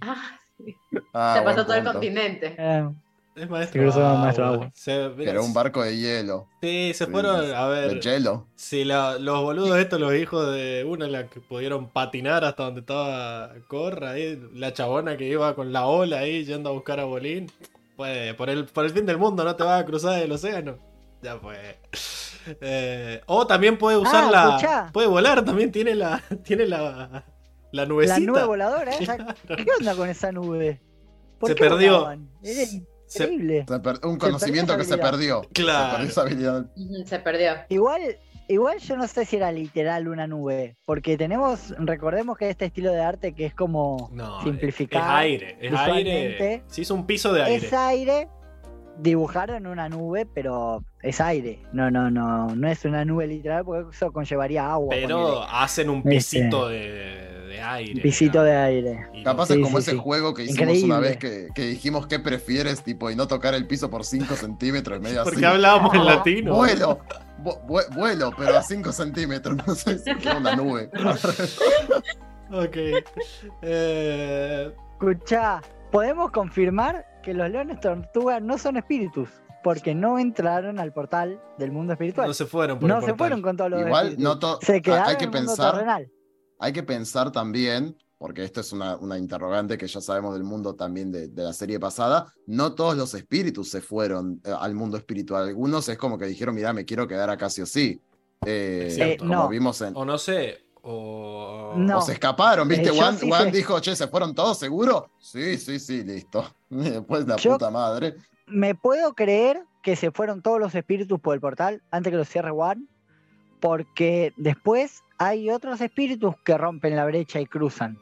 Ah, 0.00 0.38
Ah, 1.14 1.34
Se 1.38 1.42
pasó 1.44 1.64
todo 1.64 1.74
el 1.76 1.84
continente. 1.84 2.54
Eh, 2.58 2.88
Es 3.36 3.48
maestro. 3.50 3.80
Se 3.80 3.84
cruzó 3.86 4.06
agua. 4.06 4.20
maestro 4.20 4.46
agua. 4.46 4.70
Se- 4.74 5.08
mira, 5.10 5.32
Pero 5.32 5.44
un 5.44 5.52
barco 5.54 5.82
de 5.82 5.96
hielo. 5.96 6.46
Sí, 6.62 6.92
se 6.94 7.06
Sí, 7.06 7.10
fueron 7.10 7.36
a 7.54 7.68
De 7.68 7.88
ver. 7.88 8.00
hielo. 8.00 8.46
Si 8.54 8.84
la- 8.84 9.18
los 9.18 9.40
boludos 9.42 9.76
estos, 9.78 9.98
los 10.00 10.14
hijos 10.14 10.52
de 10.54 10.84
una, 10.86 11.06
la 11.08 11.26
que 11.28 11.40
pudieron 11.40 11.88
patinar 11.88 12.44
hasta 12.44 12.64
donde 12.64 12.80
estaba 12.80 13.50
Corra, 13.68 14.10
ahí, 14.10 14.40
la 14.54 14.72
chabona 14.72 15.16
que 15.16 15.26
iba 15.28 15.54
con 15.54 15.72
la 15.72 15.86
ola 15.86 16.18
ahí 16.20 16.44
yendo 16.44 16.70
a 16.70 16.72
buscar 16.72 17.00
a 17.00 17.04
Bolín, 17.04 17.50
pues 17.96 18.34
por 18.34 18.50
el, 18.50 18.66
por 18.66 18.84
el 18.84 18.92
fin 18.92 19.06
del 19.06 19.18
mundo 19.18 19.42
no 19.44 19.56
te 19.56 19.64
vas 19.64 19.80
a 19.82 19.86
cruzar 19.86 20.22
el 20.22 20.30
océano. 20.32 20.78
Ya 21.24 21.40
pues. 21.40 21.58
Eh, 22.60 23.22
o 23.26 23.46
también 23.46 23.78
puede 23.78 23.96
usar 23.96 24.24
Ah, 24.24 24.30
la. 24.30 24.48
escuchá. 24.56 24.90
Puede 24.92 25.06
volar, 25.08 25.42
también 25.44 25.72
tiene 25.72 25.94
la. 25.94 26.22
Tiene 26.44 26.66
la. 26.66 27.24
La 27.72 27.86
nubecita. 27.86 28.20
la 28.20 28.26
nube 28.26 28.44
voladora, 28.44 28.92
esa- 28.92 29.16
¿qué 29.48 29.66
onda 29.80 29.96
con 29.96 30.08
esa 30.08 30.30
nube? 30.30 30.80
¿Por 31.40 31.48
Se 31.48 31.54
qué 31.56 31.64
perdió. 31.64 31.92
volaban? 31.94 32.28
Era 32.42 32.62
increíble. 32.62 33.64
Se 33.66 33.80
per- 33.80 34.00
un 34.04 34.12
Se 34.12 34.18
conocimiento 34.18 34.76
que 34.76 34.84
se 34.84 34.96
perdió. 34.98 35.42
Claro. 35.52 35.86
Se 35.86 35.92
perdió 35.96 36.08
esa 36.10 36.20
habilidad. 36.20 36.66
Ujú, 36.76 37.06
Se 37.06 37.18
perdió. 37.18 37.52
Igual, 37.70 38.00
igual 38.48 38.78
yo 38.78 38.96
no 38.96 39.08
sé 39.08 39.24
si 39.24 39.36
era 39.36 39.50
literal 39.50 40.06
una 40.06 40.26
nube, 40.28 40.76
porque 40.84 41.16
tenemos, 41.16 41.74
recordemos 41.78 42.36
que 42.38 42.48
este 42.50 42.66
estilo 42.66 42.92
de 42.92 43.00
arte 43.00 43.34
que 43.34 43.46
es 43.46 43.54
como 43.54 44.08
No, 44.12 44.42
simplificar, 44.44 45.02
es 45.02 45.08
aire, 45.08 45.58
es 45.60 45.74
aire. 45.74 46.62
Se 46.68 46.82
hizo 46.82 46.94
un 46.94 47.06
piso 47.06 47.32
de 47.32 47.42
aire. 47.42 47.66
es 47.66 47.72
aire, 47.72 48.28
dibujaron 48.98 49.66
una 49.66 49.88
nube, 49.88 50.26
pero 50.26 50.84
es 51.02 51.20
aire. 51.20 51.62
No, 51.72 51.90
no, 51.90 52.10
no, 52.10 52.54
no 52.54 52.68
es 52.68 52.84
una 52.84 53.04
nube 53.04 53.26
literal, 53.26 53.64
porque 53.64 53.94
eso 53.96 54.12
conllevaría 54.12 54.70
agua. 54.70 54.88
Pero 54.90 55.42
hacen 55.42 55.90
un 55.90 55.98
Este, 55.98 56.08
pisito 56.10 56.68
de, 56.68 57.44
de 57.48 57.60
aire. 57.60 57.92
un 57.96 58.00
pisito 58.02 58.42
de 58.42 58.56
aire. 58.56 59.06
Y 59.12 59.22
Capaz 59.24 59.46
Sí, 59.48 59.54
es 59.54 59.58
como 59.60 59.78
sí, 59.78 59.82
ese 59.82 59.90
sí. 59.92 59.98
juego 59.98 60.32
que 60.34 60.42
hicimos 60.44 60.60
Increíble. 60.60 60.84
una 60.86 61.00
vez 61.00 61.16
que, 61.16 61.48
que 61.54 61.62
dijimos 61.66 62.06
qué 62.06 62.18
prefieres, 62.20 62.82
tipo, 62.82 63.10
y 63.10 63.16
no 63.16 63.26
tocar 63.26 63.54
el 63.54 63.66
piso 63.66 63.90
por 63.90 64.04
5 64.04 64.34
centímetros, 64.36 65.00
medio 65.00 65.22
así. 65.22 65.30
Porque 65.32 65.46
hablábamos 65.46 65.92
en 65.94 66.04
latino. 66.04 66.54
Vuelo, 66.54 67.00
vu- 67.42 67.60
vu- 67.66 67.94
vuelo, 67.94 68.30
pero 68.38 68.56
a 68.58 68.62
5 68.62 68.92
centímetros, 68.92 69.56
no 69.66 69.74
sé 69.74 69.98
si 69.98 70.10
es 70.10 70.26
una 70.36 70.54
nube. 70.56 70.88
Ok. 72.52 72.76
Eh, 73.62 74.72
Escuchá, 74.92 75.60
podemos 75.90 76.30
confirmar 76.30 77.04
que 77.24 77.34
los 77.34 77.48
leones 77.50 77.80
tortuga 77.80 78.40
no 78.40 78.58
son 78.58 78.76
espíritus, 78.76 79.28
porque 79.62 79.94
no 79.94 80.18
entraron 80.18 80.78
al 80.78 80.92
portal 80.92 81.40
del 81.58 81.72
mundo 81.72 81.92
espiritual. 81.94 82.26
no 82.28 82.34
se 82.34 82.46
fueron 82.46 82.78
por 82.78 82.88
No 82.88 82.96
el 82.96 83.00
se 83.00 83.06
portal. 83.08 83.18
fueron 83.18 83.42
con 83.42 83.56
todos 83.56 83.70
los 83.70 83.80
Igual, 83.80 84.16
no 84.18 84.38
to- 84.38 84.58
Se 84.62 84.82
quedaron 84.82 85.08
hay 85.08 85.16
que 85.16 85.24
en 85.24 85.30
el 85.30 85.36
mundo 85.36 85.50
pensar, 85.52 85.72
terrenal. 85.72 86.10
hay 86.58 86.72
que 86.72 86.82
pensar 86.82 87.32
también, 87.32 87.96
porque 88.18 88.44
esto 88.44 88.60
es 88.60 88.72
una, 88.72 88.96
una 88.96 89.18
interrogante 89.18 89.76
que 89.78 89.86
ya 89.86 90.00
sabemos 90.00 90.34
del 90.34 90.44
mundo 90.44 90.74
también 90.74 91.10
de, 91.10 91.28
de 91.28 91.42
la 91.42 91.52
serie 91.52 91.80
pasada, 91.80 92.32
no 92.46 92.74
todos 92.74 92.96
los 92.96 93.14
espíritus 93.14 93.70
se 93.70 93.80
fueron 93.80 94.40
eh, 94.44 94.52
al 94.58 94.74
mundo 94.74 94.96
espiritual. 94.96 95.48
Algunos 95.48 95.88
es 95.88 95.96
como 95.98 96.18
que 96.18 96.26
dijeron, 96.26 96.54
mira, 96.54 96.72
me 96.72 96.84
quiero 96.84 97.08
quedar 97.08 97.30
acá 97.30 97.48
sí 97.50 97.62
o 97.62 97.66
sí. 97.66 98.00
Eh, 98.46 98.84
Es 98.88 98.94
cierto. 98.96 99.24
como 99.24 99.32
Eh, 99.32 99.36
no. 99.36 99.48
vimos 99.48 99.80
en... 99.80 99.96
O 99.96 100.04
no 100.04 100.18
sé. 100.18 100.60
O. 100.86 101.72
No. 101.78 101.98
O 101.98 102.00
se 102.02 102.12
escaparon, 102.12 102.68
¿viste? 102.68 102.90
Eh, 102.90 102.92
Juan, 102.94 103.16
sí 103.18 103.50
dijo, 103.50 103.80
che, 103.80 103.96
¿se 103.96 104.06
fueron 104.08 104.34
todos 104.34 104.58
seguro? 104.58 105.10
Sí, 105.18 105.56
sí, 105.56 105.78
sí, 105.80 106.04
listo. 106.04 106.44
Después 106.74 107.26
la 107.28 107.36
Yo- 107.36 107.52
puta 107.52 107.70
madre. 107.70 108.14
Me 108.46 108.74
puedo 108.74 109.14
creer 109.14 109.62
que 109.82 109.96
se 109.96 110.10
fueron 110.10 110.42
todos 110.42 110.58
los 110.60 110.74
espíritus 110.74 111.20
por 111.20 111.34
el 111.34 111.40
portal 111.40 111.82
antes 111.90 112.10
que 112.10 112.16
lo 112.16 112.24
cierre 112.24 112.50
One, 112.50 112.86
porque 113.60 114.32
después 114.36 115.02
hay 115.18 115.50
otros 115.50 115.80
espíritus 115.80 116.34
que 116.44 116.58
rompen 116.58 116.96
la 116.96 117.04
brecha 117.06 117.40
y 117.40 117.46
cruzan. 117.46 117.98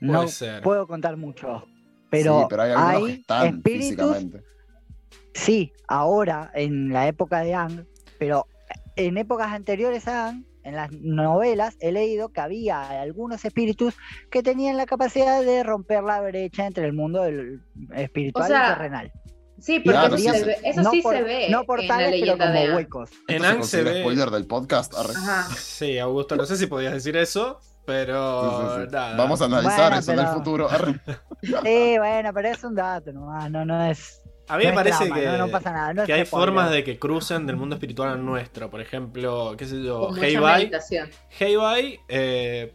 No 0.00 0.26
ser. 0.28 0.62
puedo 0.62 0.86
contar 0.86 1.16
mucho, 1.16 1.64
pero, 2.10 2.40
sí, 2.40 2.46
pero 2.50 2.62
hay 2.62 2.70
algunos 2.72 2.98
que 3.00 3.06
hay 3.06 3.20
están 3.20 3.46
espíritus 3.46 3.88
físicamente. 4.16 4.42
Sí, 5.34 5.72
ahora, 5.88 6.50
en 6.54 6.92
la 6.92 7.06
época 7.08 7.40
de 7.40 7.54
Ang, 7.54 7.86
pero 8.18 8.46
en 8.96 9.16
épocas 9.18 9.52
anteriores 9.52 10.06
a 10.08 10.28
Ang, 10.28 10.44
en 10.66 10.76
las 10.76 10.90
novelas, 10.92 11.76
he 11.80 11.92
leído 11.92 12.30
que 12.30 12.40
había 12.40 13.00
algunos 13.00 13.44
espíritus 13.44 13.94
que 14.30 14.42
tenían 14.42 14.76
la 14.76 14.86
capacidad 14.86 15.42
de 15.42 15.62
romper 15.62 16.02
la 16.02 16.20
brecha 16.20 16.66
entre 16.66 16.84
el 16.86 16.92
mundo 16.92 17.22
del 17.22 17.62
espiritual 17.94 18.44
O 18.44 18.48
sea, 18.48 18.66
y 18.66 18.72
terrenal. 18.74 19.12
Sí, 19.58 19.80
porque 19.80 19.90
Claro, 19.98 20.14
eso, 20.16 20.24
sí, 20.24 20.28
se, 20.30 20.38
sí. 20.38 20.44
ve, 20.44 20.56
eso 20.64 20.82
no 20.82 20.90
sí 20.90 21.00
por- 21.02 21.14
se 21.16 21.22
ve 21.22 21.38
No 21.38 21.44
en 21.46 21.52
la 21.52 21.62
portales, 21.64 22.20
pero 22.20 22.32
de 22.36 22.38
como 22.38 22.58
Aang. 22.58 22.74
huecos. 22.74 23.10
En 23.28 23.36
¿Esto 23.36 23.46
se 23.46 23.52
Ang 23.54 23.64
se 23.64 23.82
ve. 23.84 24.00
spoiler 24.00 24.30
del 24.30 24.46
podcast? 24.46 24.92
Ajá. 24.94 25.48
Sí, 25.56 25.98
Augusto, 25.98 26.36
no 26.36 26.44
sé 26.44 26.56
si 26.58 26.66
podías 26.66 26.92
decir 26.92 27.16
eso, 27.16 27.58
pero. 27.86 28.50
Sí, 28.50 28.66
sí, 28.76 28.82
sí. 28.86 28.92
Nada. 28.92 29.16
Vamos 29.16 29.40
a 29.40 29.44
analizar 29.46 29.78
Bueno, 29.92 29.98
eso 29.98 30.12
en 30.12 30.18
el 30.18 30.24
pero- 30.26 30.36
futuro. 30.36 30.68
Sí, 31.42 31.98
bueno, 31.98 32.30
pero 32.34 32.48
es 32.48 32.64
un 32.64 32.74
dato 32.74 33.12
nomás, 33.12 33.50
no, 33.50 33.64
no 33.64 33.84
es. 33.86 34.20
A 34.48 34.56
mí 34.56 34.64
no 34.64 34.70
me 34.70 34.76
parece 34.76 35.04
drama, 35.06 35.20
que. 35.20 35.26
no, 35.26 35.38
no 35.38 35.48
pasa 35.48 35.72
nada. 35.72 36.06
que 36.06 36.12
hay 36.12 36.24
spoiler. 36.24 36.48
formas 36.48 36.70
de 36.70 36.84
que 36.84 36.98
crucen 36.98 37.46
del 37.46 37.56
mundo 37.56 37.76
espiritual 37.76 38.10
al 38.10 38.24
nuestro. 38.24 38.70
Por 38.70 38.80
ejemplo, 38.80 39.54
qué 39.56 39.66
sé 39.66 39.82
yo, 39.82 40.14
Heibai. 40.16 40.70
Heibai 41.38 42.00
eh, 42.08 42.72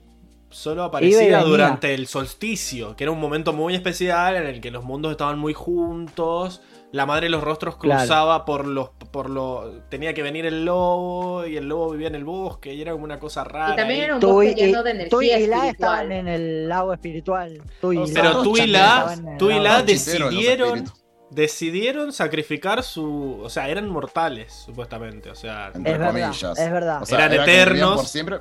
solo 0.50 0.83
aparecía 0.83 1.43
durante 1.43 1.93
el 1.93 2.08
solsticio, 2.08 2.95
que 2.95 3.06
era 3.06 3.11
un 3.11 3.19
momento 3.19 3.53
muy 3.53 3.74
especial 3.74 4.35
en 4.35 4.48
el 4.48 4.61
que 4.61 4.72
los 4.72 4.83
mundos 4.83 5.11
estaban 5.11 5.40
muy 5.40 5.53
juntos. 5.53 6.61
La 6.91 7.06
madre 7.06 7.27
de 7.27 7.30
los 7.30 7.41
rostros 7.41 7.77
Claro. 7.77 8.01
cruzaba 8.01 8.43
por 8.43 8.67
los. 8.67 8.90
por 8.90 9.30
lo. 9.30 9.82
Tenía 9.90 10.14
que 10.14 10.24
venir 10.24 10.45
el 10.45 10.66
lobo. 10.66 11.45
Y 11.45 11.56
el 11.56 11.69
lobo 11.69 11.91
vivía 11.91 12.08
en 12.08 12.16
el 12.16 12.25
bosque. 12.25 12.74
Y 12.74 12.82
era 12.82 12.91
como 12.91 13.06
una 13.06 13.17
cosa 13.17 13.45
rara. 13.45 13.74
Y 13.74 13.77
también 13.77 14.01
era 14.01 14.16
un 14.16 14.19
bosque 14.19 14.51
y, 14.51 14.56
lleno 14.56 14.83
de 14.83 15.06
tú 15.06 15.22
y 15.22 15.30
energía 15.30 15.58
La 15.58 15.69
estaban 15.69 16.11
en 16.11 16.27
el 16.27 16.67
lago 16.67 16.91
espiritual. 16.91 17.61
Tú 17.80 17.93
y 17.93 17.98
O 17.98 18.08
sea, 18.08 18.24
La 18.24 18.30
Pero 18.32 18.43
tú 18.43 18.58
y 18.58 18.67
la, 18.67 19.38
tú 19.40 19.51
y 19.51 19.59
la 19.59 19.77
los 19.77 19.85
decidieron, 19.85 20.83
decidieron 21.32 22.14
sacrificar 22.14 22.84
su, 22.84 23.40
o 23.42 23.50
sea, 23.50 23.69
eran 23.69 23.90
mortales 23.90 24.53
supuestamente, 24.53 25.30
o 25.32 25.35
sea, 25.35 25.72
Entre 25.74 25.93
Es 25.93 25.98
verdad, 26.00 26.08
comillas. 26.11 26.60
es 26.60 26.72
verdad. 26.72 27.01
O 27.01 27.06
sea, 27.06 27.26
Eran 27.26 27.34
eternos, 27.42 27.95
por 27.95 28.06
siempre. 28.06 28.40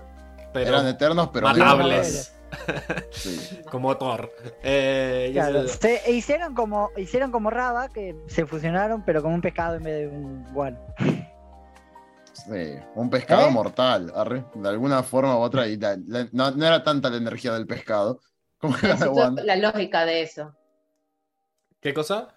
pero 0.53 0.69
Eran 0.69 0.87
eternos, 0.89 1.31
pero 1.33 1.47
matables, 1.49 2.35
Sí. 3.13 3.61
como 3.71 3.97
Thor. 3.97 4.33
Eh, 4.63 5.31
Claro, 5.33 5.69
se 5.69 6.03
e 6.05 6.13
hicieron 6.13 6.55
como 6.55 6.91
hicieron 6.97 7.31
como 7.31 7.49
Raba 7.49 7.89
que 7.89 8.17
se 8.27 8.45
fusionaron 8.45 9.05
pero 9.05 9.23
como 9.23 9.37
un 9.37 9.41
pescado 9.41 9.77
en 9.77 9.83
vez 9.85 9.99
de 10.01 10.09
un 10.09 10.53
guano. 10.53 10.79
Sí, 12.33 12.75
un 12.97 13.11
pescado 13.11 13.49
¿Eh? 13.49 13.51
mortal, 13.51 14.13
arre, 14.17 14.45
de 14.55 14.69
alguna 14.69 15.03
forma 15.03 15.37
u 15.37 15.41
otra, 15.41 15.67
y 15.69 15.77
la- 15.77 15.99
la- 16.07 16.29
no, 16.33 16.51
no 16.53 16.67
era 16.67 16.83
tanta 16.83 17.11
la 17.11 17.19
energía 17.19 17.53
del 17.53 17.67
pescado 17.67 18.21
como 18.59 18.75
la 18.83 19.31
la 19.45 19.57
lógica 19.57 20.05
de 20.05 20.23
eso. 20.23 20.55
¿Qué 21.81 21.95
cosa? 21.95 22.35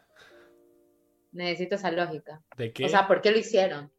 Necesito 1.34 1.76
esa 1.76 1.92
lógica. 1.92 2.42
¿De 2.56 2.72
qué? 2.72 2.86
O 2.86 2.90
sea, 2.90 3.08
¿por 3.08 3.22
qué 3.22 3.32
lo 3.32 3.38
hicieron? 3.40 3.92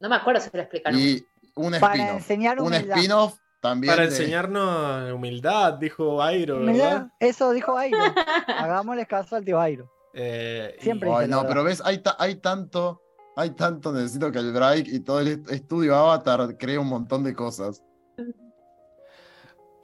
No 0.00 0.08
me 0.08 0.16
acuerdo 0.16 0.40
si 0.40 0.50
lo 0.52 0.60
explicaron. 0.60 0.98
Y 1.00 1.24
un 1.54 1.72
Para 1.78 1.94
spin-off, 1.94 2.16
enseñar 2.16 2.60
un 2.60 2.66
humildad. 2.66 2.96
spin-off 2.98 3.38
también 3.60 3.92
Para 3.92 4.02
de- 4.02 4.08
enseñarnos 4.08 5.12
humildad, 5.12 5.74
dijo 5.74 6.20
Airo, 6.22 6.56
Humildad, 6.56 6.84
¿verdad? 6.84 7.06
Eso 7.20 7.52
dijo 7.52 7.78
Airo. 7.78 7.96
Hagámosle 8.48 9.06
caso 9.06 9.36
al 9.36 9.44
tío 9.44 9.58
Airo. 9.60 9.90
Eh, 10.12 10.76
y- 10.78 10.82
Siempre. 10.82 11.08
Ay, 11.10 11.26
dice 11.26 11.28
la 11.30 11.42
no, 11.42 11.48
pero 11.48 11.64
ves, 11.64 11.80
hay, 11.84 11.98
ta- 11.98 12.16
hay 12.18 12.34
tanto, 12.36 13.00
hay 13.36 13.50
tanto, 13.50 13.92
necesito 13.92 14.30
que 14.32 14.38
el 14.40 14.52
Break 14.52 14.88
y 14.88 15.00
todo 15.00 15.20
el 15.20 15.28
est- 15.28 15.50
estudio 15.50 15.94
Avatar 15.96 16.58
cree 16.58 16.76
un 16.78 16.88
montón 16.88 17.22
de 17.24 17.34
cosas. 17.34 17.82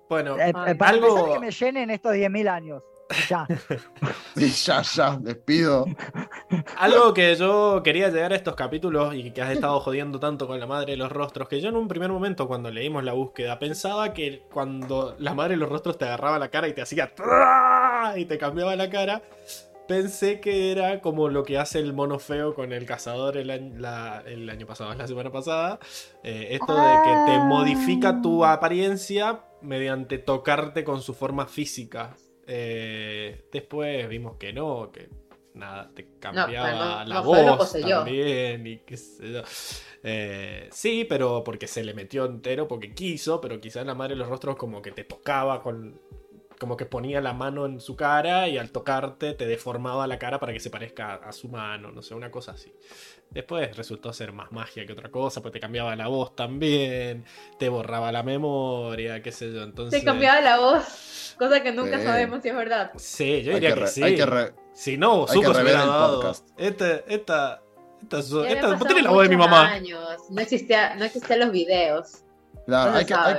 Bueno, 0.09 0.37
Eh, 0.39 0.53
Ay. 0.55 0.75
para 0.75 0.91
Algo- 0.91 1.07
empezar 1.09 1.33
que 1.35 1.39
me 1.41 1.51
llenen 1.53 1.91
estos 1.91 2.13
10.000 2.15 2.49
años. 2.49 2.83
Ya. 3.29 3.47
Sí, 4.37 4.49
ya, 4.65 4.83
ya, 4.83 5.19
les 5.23 5.37
pido. 5.37 5.85
Algo 6.79 7.13
que 7.13 7.35
yo 7.35 7.83
quería 7.85 8.09
llegar 8.09 8.33
a 8.33 8.37
estos 8.37 8.55
capítulos 8.55 9.15
y 9.15 9.33
que 9.33 9.43
has 9.43 9.51
estado 9.53 9.81
jodiendo 9.81 10.19
tanto 10.21 10.47
con 10.47 10.59
la 10.61 10.67
madre 10.67 10.93
de 10.93 10.97
los 10.97 11.11
rostros, 11.13 11.49
que 11.49 11.61
yo 11.61 11.69
en 11.69 11.77
un 11.77 11.89
primer 11.89 12.11
momento 12.11 12.47
cuando 12.47 12.71
leímos 12.71 13.05
la 13.05 13.13
búsqueda 13.13 13.59
pensaba 13.59 14.13
que 14.15 14.43
cuando 14.53 15.17
la 15.19 15.35
madre 15.35 15.55
de 15.55 15.59
los 15.59 15.69
rostros 15.69 15.99
te 15.99 16.05
agarraba 16.07 16.39
la 16.39 16.49
cara 16.51 16.69
y 16.69 16.73
te 16.73 16.83
hacía 16.83 17.13
y 18.17 18.25
te 18.25 18.39
cambiaba 18.39 18.75
la 18.77 18.89
cara, 18.89 19.23
pensé 19.89 20.41
que 20.41 20.71
era 20.73 21.01
como 21.01 21.29
lo 21.29 21.43
que 21.43 21.59
hace 21.59 21.81
el 21.81 21.93
mono 21.93 22.19
feo 22.19 22.55
con 22.55 22.73
el 22.73 22.87
cazador 22.87 23.37
el 23.37 23.51
año, 23.51 23.75
la- 23.79 24.23
el 24.27 24.49
año 24.49 24.67
pasado, 24.67 24.95
la 24.95 25.07
semana 25.07 25.31
pasada, 25.31 25.79
eh, 26.23 26.49
esto 26.53 26.75
de 26.81 27.03
que 27.03 27.17
te 27.27 27.39
modifica 27.41 28.23
tu 28.23 28.45
apariencia 28.45 29.41
mediante 29.61 30.19
tocarte 30.19 30.85
con 30.85 31.03
su 31.03 31.13
forma 31.13 31.47
física. 31.47 32.17
Eh, 32.53 33.45
después 33.53 34.09
vimos 34.09 34.37
que 34.37 34.53
no, 34.53 34.91
que 34.91 35.09
nada, 35.55 35.89
te 35.95 36.19
cambiaba 36.19 37.05
no, 37.05 37.09
la 37.09 37.15
no 37.15 37.25
voz 37.25 37.73
también 37.73 38.67
y 38.67 38.79
qué 38.79 38.97
sé 38.97 39.33
yo. 39.33 39.43
Eh, 40.03 40.69
sí, 40.73 41.07
pero 41.09 41.45
porque 41.45 41.69
se 41.69 41.85
le 41.85 41.95
metió 41.95 42.25
entero 42.25 42.67
porque 42.67 42.93
quiso, 42.93 43.41
pero 43.41 43.61
quizás 43.61 43.87
la 43.87 43.95
madre 43.95 44.15
de 44.15 44.19
los 44.19 44.29
rostros 44.29 44.57
como 44.57 44.83
que 44.83 44.91
te 44.91 45.05
tocaba 45.05 45.63
con 45.63 46.01
como 46.61 46.77
que 46.77 46.85
ponía 46.85 47.23
la 47.23 47.33
mano 47.33 47.65
en 47.65 47.81
su 47.81 47.97
cara 47.97 48.47
y 48.47 48.59
al 48.59 48.71
tocarte 48.71 49.33
te 49.33 49.47
deformaba 49.47 50.07
la 50.07 50.19
cara 50.19 50.39
para 50.39 50.53
que 50.53 50.61
se 50.61 50.69
parezca 50.69 51.15
a, 51.15 51.33
su 51.33 51.49
mano, 51.49 51.91
no 51.91 52.03
sé, 52.03 52.15
una 52.15 52.31
cosa 52.31 52.53
así. 52.53 52.71
Después 53.31 53.75
resultó 53.79 54.13
ser 54.13 54.33
más 54.35 54.53
magia 54.53 54.85
que 54.85 54.93
otra 54.93 55.11
cosa, 55.11 55.41
pues 55.41 55.53
te 55.53 55.59
cambiaba 55.59 55.97
la 55.97 56.09
voz 56.09 56.37
también, 56.37 57.25
te 57.59 57.71
borraba 57.71 58.13
la 58.13 58.23
memoria, 58.23 59.23
qué 59.23 59.33
sé 59.33 59.51
yo. 59.55 59.63
Entonces, 59.63 60.01
Se 60.01 60.05
cambiaba 60.05 60.43
la 60.43 60.59
voz, 60.59 61.35
cosa 61.39 61.63
que 61.63 61.73
nunca 61.73 61.99
Sí. 61.99 62.05
sabemos 62.05 62.43
si 62.43 62.51
es 62.51 62.55
verdad. 62.55 62.91
Sí, 62.97 63.43
yo 63.43 63.53
Hay 63.55 63.61
diría 63.61 63.75
que 63.75 63.81
que, 63.81 63.87
sí. 63.87 64.03
hay 64.03 64.15
que 64.17 64.27
re- 64.27 64.53
Si 64.75 64.99
no, 64.99 65.25
hay 65.29 65.41
que 65.41 65.47
se 65.47 65.53
rever 65.53 65.63
hubiera 65.65 65.83
el 65.83 65.89
dado. 65.89 66.15
podcast. 66.21 66.49
Esta, 66.59 66.91
esta, 67.09 67.63
esta, 68.03 68.19
esta, 68.19 68.79
tiene 68.87 69.03
la 69.03 69.11
voz 69.13 69.23
de 69.23 69.29
mi 69.31 69.37
mamá. 69.39 69.67
años, 69.71 69.99
No 70.29 70.41
existía, 70.43 70.95
no 70.97 71.07
existían 71.07 71.41
los 71.41 71.53
videos. 71.53 72.19
Claro, 72.67 72.91
no 72.93 72.99
hay 72.99 73.07
que, 73.07 73.15
hay. 73.15 73.37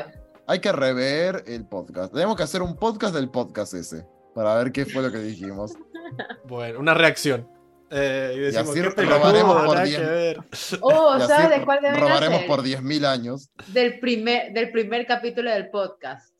Hay 0.47 0.59
que 0.59 0.71
rever 0.71 1.43
el 1.47 1.65
podcast. 1.67 2.13
Tenemos 2.13 2.35
que 2.35 2.43
hacer 2.43 2.61
un 2.61 2.75
podcast 2.75 3.13
del 3.15 3.29
podcast 3.29 3.73
ese. 3.73 4.05
Para 4.35 4.55
ver 4.55 4.71
qué 4.71 4.85
fue 4.85 5.01
lo 5.03 5.11
que 5.11 5.19
dijimos. 5.19 5.73
Bueno, 6.45 6.79
una 6.81 6.93
reacción. 6.93 7.47
Eh, 7.89 8.33
y 8.35 8.39
decimos, 8.39 8.69
así 8.71 8.81
¿qué 8.81 9.05
robaremos 9.05 9.55
por 9.55 9.63
nada 9.69 9.83
diez. 9.83 9.97
que 9.99 10.05
ver. 10.05 10.39
Oh, 10.81 11.13
Y 11.17 11.21
así 11.21 11.27
¿sabes 11.27 11.49
de 11.59 11.65
cuál 11.65 11.79
robaremos 11.97 12.37
hacer? 12.39 12.47
por 12.47 12.63
10.000 12.63 13.05
años. 13.05 13.49
Del 13.67 13.97
primer, 14.01 14.51
del 14.51 14.71
primer 14.71 15.05
capítulo 15.05 15.49
del 15.51 15.69
podcast. 15.69 16.33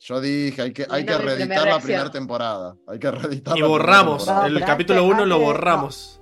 Yo 0.00 0.20
dije, 0.20 0.60
hay 0.62 0.72
que, 0.72 0.86
hay 0.90 1.06
que 1.06 1.12
primera 1.14 1.36
reeditar 1.36 1.66
la 1.68 1.78
primera 1.80 2.10
temporada. 2.10 2.76
Hay 2.88 2.98
que 2.98 3.10
reeditar 3.12 3.56
Y 3.56 3.62
borramos. 3.62 4.24
temporada. 4.24 4.48
No, 4.48 4.58
el 4.58 4.64
capítulo 4.64 5.00
antes- 5.02 5.14
1 5.18 5.26
lo 5.26 5.38
borramos. 5.38 6.20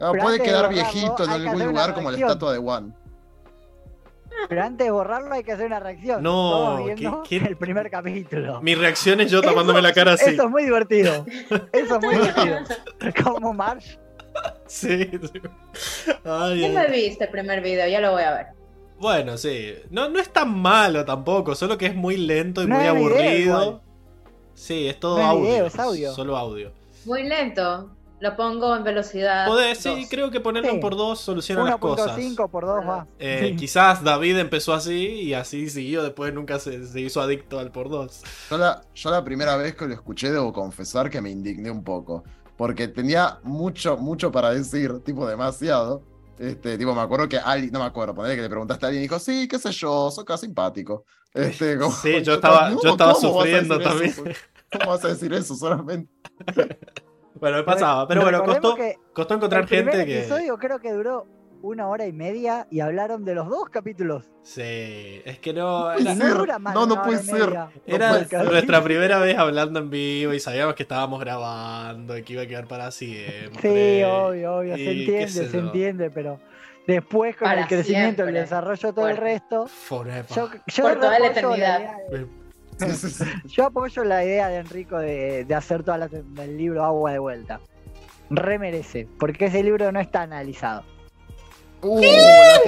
Ah, 0.00 0.08
Pero 0.10 0.22
puede 0.24 0.40
quedar 0.42 0.68
viejito 0.68 1.22
en 1.22 1.30
algún 1.30 1.64
lugar 1.64 1.94
como 1.94 2.10
la 2.10 2.18
estatua 2.18 2.52
de 2.52 2.58
Juan. 2.58 2.96
Pero 4.48 4.62
antes 4.62 4.86
de 4.86 4.90
borrarlo 4.90 5.32
hay 5.34 5.44
que 5.44 5.52
hacer 5.52 5.66
una 5.66 5.80
reacción. 5.80 6.22
No, 6.22 6.30
Todos 6.32 6.84
viendo 6.84 7.22
¿qué- 7.22 7.40
qué- 7.40 7.46
el 7.46 7.56
primer 7.56 7.90
capítulo. 7.90 8.60
Mi 8.60 8.74
reacción 8.74 9.20
es 9.20 9.30
yo 9.30 9.40
tapándome 9.40 9.80
la 9.82 9.92
cara 9.92 10.12
así. 10.14 10.30
Eso 10.30 10.44
es 10.44 10.50
muy 10.50 10.64
divertido. 10.64 11.24
Eso 11.72 11.96
es 11.96 12.02
muy 12.04 12.14
divertido. 12.16 12.58
Como 13.24 13.52
Marsh. 13.54 13.96
Sí. 14.66 14.88
Ay, 16.24 16.60
Yo 16.60 16.66
ay. 16.66 16.72
no 16.72 16.80
he 16.82 16.90
visto 16.90 17.24
el 17.24 17.30
primer 17.30 17.60
video, 17.62 17.86
ya 17.88 18.00
lo 18.00 18.12
voy 18.12 18.22
a 18.22 18.32
ver. 18.32 18.46
Bueno, 18.98 19.36
sí. 19.36 19.74
No, 19.90 20.08
no 20.08 20.18
es 20.18 20.28
tan 20.30 20.56
malo 20.58 21.04
tampoco, 21.04 21.54
solo 21.54 21.76
que 21.76 21.86
es 21.86 21.94
muy 21.94 22.16
lento 22.16 22.62
y 22.62 22.66
No 22.66 22.76
muy 22.76 22.82
video 22.84 22.96
aburrido. 22.96 23.82
Sí, 24.54 24.88
es 24.88 24.98
todo 25.00 25.16
No 25.16 25.22
es 25.22 25.28
audio. 25.28 25.42
video, 25.50 25.66
es 25.66 25.78
audio. 25.78 26.12
Solo 26.12 26.36
audio. 26.36 26.72
Muy 27.04 27.24
lento. 27.24 27.90
Lo 28.22 28.36
pongo 28.36 28.76
en 28.76 28.84
velocidad. 28.84 29.46
Podés, 29.48 29.78
sí, 29.78 30.06
creo 30.08 30.30
que 30.30 30.38
ponerlo 30.38 30.70
Sí. 30.70 30.78
por 30.78 30.94
dos 30.96 31.18
soluciona 31.20 31.64
las 31.64 31.76
cosas. 31.78 32.16
1.5 32.16 32.48
por 32.48 32.64
2 32.66 32.84
va. 32.88 33.06
Eh, 33.18 33.48
Sí. 33.50 33.56
Quizás 33.56 34.04
David 34.04 34.38
empezó 34.38 34.72
así 34.74 34.94
y 35.08 35.34
así 35.34 35.68
siguió, 35.68 36.04
después 36.04 36.32
nunca 36.32 36.60
se, 36.60 36.86
se 36.86 37.00
hizo 37.00 37.20
adicto 37.20 37.58
al 37.58 37.72
por 37.72 37.88
dos. 37.90 38.22
Yo 38.48 38.58
la, 38.58 38.80
yo 38.94 39.10
la 39.10 39.24
primera 39.24 39.56
vez 39.56 39.74
que 39.74 39.86
lo 39.88 39.94
escuché, 39.94 40.30
debo 40.30 40.52
confesar 40.52 41.10
que 41.10 41.20
me 41.20 41.30
indigné 41.30 41.68
un 41.72 41.82
poco. 41.82 42.22
Porque 42.56 42.86
tenía 42.86 43.40
mucho, 43.42 43.96
mucho 43.96 44.30
para 44.30 44.50
decir, 44.54 45.00
tipo 45.00 45.26
demasiado. 45.26 46.04
Este, 46.38 46.78
tipo, 46.78 46.94
me 46.94 47.00
acuerdo 47.00 47.28
que 47.28 47.38
alguien, 47.38 47.72
no 47.72 47.80
me 47.80 47.86
acuerdo, 47.86 48.14
ponerle 48.14 48.36
que 48.36 48.42
le 48.42 48.48
preguntaste 48.48 48.86
a 48.86 48.88
alguien 48.88 49.02
y 49.02 49.06
dijo, 49.08 49.18
sí, 49.18 49.48
qué 49.48 49.58
sé 49.58 49.72
yo, 49.72 50.12
soy 50.12 50.24
casi 50.24 50.46
simpático. 50.46 51.04
Este, 51.34 51.76
como- 51.76 51.90
Sí, 51.92 52.22
yo 52.22 52.34
estaba, 52.34 52.70
no, 52.70 52.80
yo 52.80 52.90
estaba 52.90 53.14
¿cómo 53.14 53.34
vas 53.34 53.38
a 53.38 53.48
sufriendo 53.48 53.80
también. 53.80 54.10
eso? 54.10 54.22
¿Cómo 54.78 54.90
vas 54.92 55.04
a 55.04 55.08
decir 55.08 55.32
eso 55.32 55.56
solamente? 55.56 56.08
Bueno, 57.34 57.56
me 57.58 57.62
pasaba, 57.64 58.06
pero 58.06 58.22
bueno, 58.22 58.44
costó, 58.44 58.76
costó 59.12 59.34
encontrar 59.34 59.62
el 59.62 59.68
gente 59.68 60.04
que. 60.04 60.20
episodio 60.20 60.56
creo 60.58 60.78
que 60.80 60.92
duró 60.92 61.26
una 61.62 61.88
hora 61.88 62.06
y 62.06 62.12
media 62.12 62.66
y 62.70 62.80
hablaron 62.80 63.24
de 63.24 63.34
los 63.34 63.48
dos 63.48 63.68
capítulos. 63.70 64.28
Sí, 64.42 65.22
es 65.24 65.38
que 65.38 65.52
no. 65.52 65.92
Era, 65.92 66.14
no 66.14 66.26
ser. 66.26 66.34
dura 66.36 66.58
más. 66.58 66.74
No, 66.74 66.86
no 66.86 67.02
puede 67.02 67.18
ser. 67.18 67.54
era 67.86 68.10
puede 68.10 68.24
ser. 68.26 68.44
nuestra 68.44 68.82
primera 68.82 69.18
vez 69.18 69.38
hablando 69.38 69.78
en 69.78 69.88
vivo 69.90 70.34
y 70.34 70.40
sabíamos 70.40 70.74
que 70.74 70.82
estábamos 70.82 71.20
grabando 71.20 72.18
y 72.18 72.22
que 72.22 72.32
iba 72.34 72.42
a 72.42 72.46
quedar 72.46 72.66
para 72.66 72.90
siempre. 72.90 73.60
Sí, 73.62 74.02
obvio, 74.04 74.56
obvio, 74.56 74.76
Y 74.76 74.84
se 74.84 74.90
entiende, 74.90 75.28
se 75.28 75.58
entiende, 75.58 76.10
pero 76.10 76.40
después 76.86 77.36
con 77.36 77.46
Para 77.46 77.62
el 77.62 77.68
crecimiento, 77.68 78.22
el 78.22 78.28
siempre. 78.28 78.40
desarrollo, 78.40 78.92
todo 78.92 79.08
el 79.08 79.16
resto, 79.16 79.66
Forever. 79.68 80.26
yo, 80.34 80.50
yo 80.66 80.82
Por 80.82 81.00
toda 81.00 81.18
la 81.20 81.26
eternidad. 81.28 81.96
yo 83.44 83.66
apoyo 83.66 84.04
la 84.04 84.24
idea 84.24 84.48
de 84.48 84.58
Enrico 84.58 84.98
de, 84.98 85.44
de 85.44 85.54
hacer 85.54 85.82
todo 85.82 85.96
el 85.96 86.56
libro 86.56 86.84
Agua 86.84 87.12
de 87.12 87.18
Vuelta. 87.18 87.60
Remerece, 88.30 89.06
porque 89.18 89.46
ese 89.46 89.62
libro 89.62 89.92
no 89.92 90.00
está 90.00 90.22
analizado. 90.22 90.84
Uh, 91.84 92.00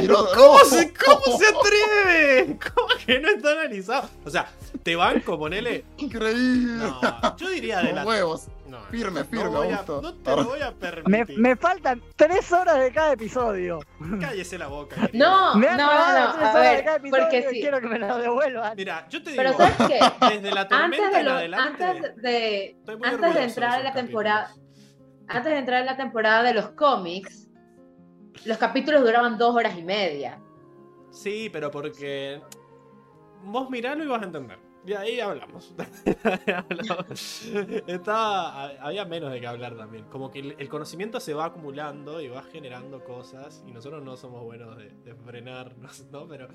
tiró- 0.00 0.26
¿Cómo, 0.34 0.58
se, 0.64 0.92
¿Cómo 0.92 1.38
se 1.38 1.46
atreve? 1.46 2.58
¿Cómo 2.74 2.88
que 3.06 3.20
no 3.20 3.28
está 3.28 3.52
analizado? 3.52 4.08
O 4.24 4.30
sea, 4.30 4.48
te 4.82 4.96
banco, 4.96 5.38
ponele. 5.38 5.84
Increíble. 5.98 6.72
No, 6.84 7.36
yo 7.36 7.48
diría 7.48 7.78
de 7.78 7.86
Con 7.88 7.94
la. 7.94 8.04
huevos. 8.04 8.48
No, 8.66 8.80
Firme, 8.90 9.20
no 9.20 9.26
firme, 9.26 9.48
voy 9.48 9.68
a- 9.68 9.84
no 9.86 10.14
te 10.14 10.30
lo 10.36 10.44
voy 10.46 10.60
a 10.60 10.70
Me, 10.70 10.76
permitir. 10.76 11.38
me 11.38 11.54
faltan 11.54 12.02
tres 12.16 12.50
horas 12.50 12.80
de 12.80 12.90
cada 12.92 13.12
episodio. 13.12 13.78
Cállese 14.20 14.58
la 14.58 14.66
boca. 14.66 14.96
querido. 14.96 15.24
No, 15.30 15.54
Me 15.54 15.66
no, 15.66 15.72
han 15.72 15.76
no, 15.78 15.86
no. 16.26 16.32
tres 16.32 16.44
A 16.48 16.50
horas 16.50 16.54
de 16.54 16.60
ver, 16.60 16.84
cada 16.84 16.96
episodio 16.96 17.22
porque 17.22 17.46
sí. 17.50 17.60
quiero 17.60 17.80
que 17.80 17.86
me 17.86 17.98
lo 18.00 18.18
devuelvan. 18.18 18.72
Mira, 18.76 19.06
yo 19.08 19.22
te 19.22 19.30
digo. 19.30 19.42
Pero 19.44 19.56
¿sabes 19.56 19.76
qué? 19.86 20.00
Desde 20.34 20.50
la 20.50 20.62
Antes 20.62 20.68
tormenta 20.78 21.10
de, 21.10 21.18
en 21.20 21.24
lo- 21.26 21.30
adelante. 21.32 21.84
antes 21.84 22.16
de, 22.16 22.64
estoy 22.70 22.96
muy 22.96 23.08
antes 23.08 23.34
de 23.34 23.42
entrar 23.44 23.70
a 23.74 23.82
la 23.84 23.92
temporada, 23.92 24.46
capítulos. 24.48 25.28
antes 25.28 25.52
de 25.52 25.58
entrar 25.58 25.80
en 25.80 25.86
la 25.86 25.96
temporada 25.96 26.42
de 26.42 26.54
los 26.54 26.68
cómics, 26.70 27.43
los 28.44 28.58
capítulos 28.58 29.02
duraban 29.02 29.38
dos 29.38 29.54
horas 29.54 29.76
y 29.78 29.82
media. 29.82 30.40
Sí, 31.10 31.48
pero 31.52 31.70
porque. 31.70 32.40
Vos 33.44 33.70
miralo 33.70 34.04
y 34.04 34.06
vas 34.06 34.22
a 34.22 34.26
entender. 34.26 34.58
Y 34.86 34.92
ahí 34.92 35.18
hablamos. 35.20 35.74
Hablamos. 36.46 37.42
Estaba, 37.86 38.66
había 38.80 39.04
menos 39.06 39.32
de 39.32 39.40
qué 39.40 39.46
hablar 39.46 39.76
también. 39.76 40.04
Como 40.10 40.30
que 40.30 40.40
el, 40.40 40.56
el 40.58 40.68
conocimiento 40.68 41.20
se 41.20 41.32
va 41.32 41.46
acumulando 41.46 42.20
y 42.20 42.28
va 42.28 42.42
generando 42.42 43.02
cosas. 43.02 43.62
Y 43.66 43.72
nosotros 43.72 44.02
no 44.04 44.16
somos 44.16 44.42
buenos 44.44 44.76
de, 44.76 44.90
de 44.90 45.14
frenarnos, 45.14 46.04
¿no? 46.12 46.28
Pero. 46.28 46.48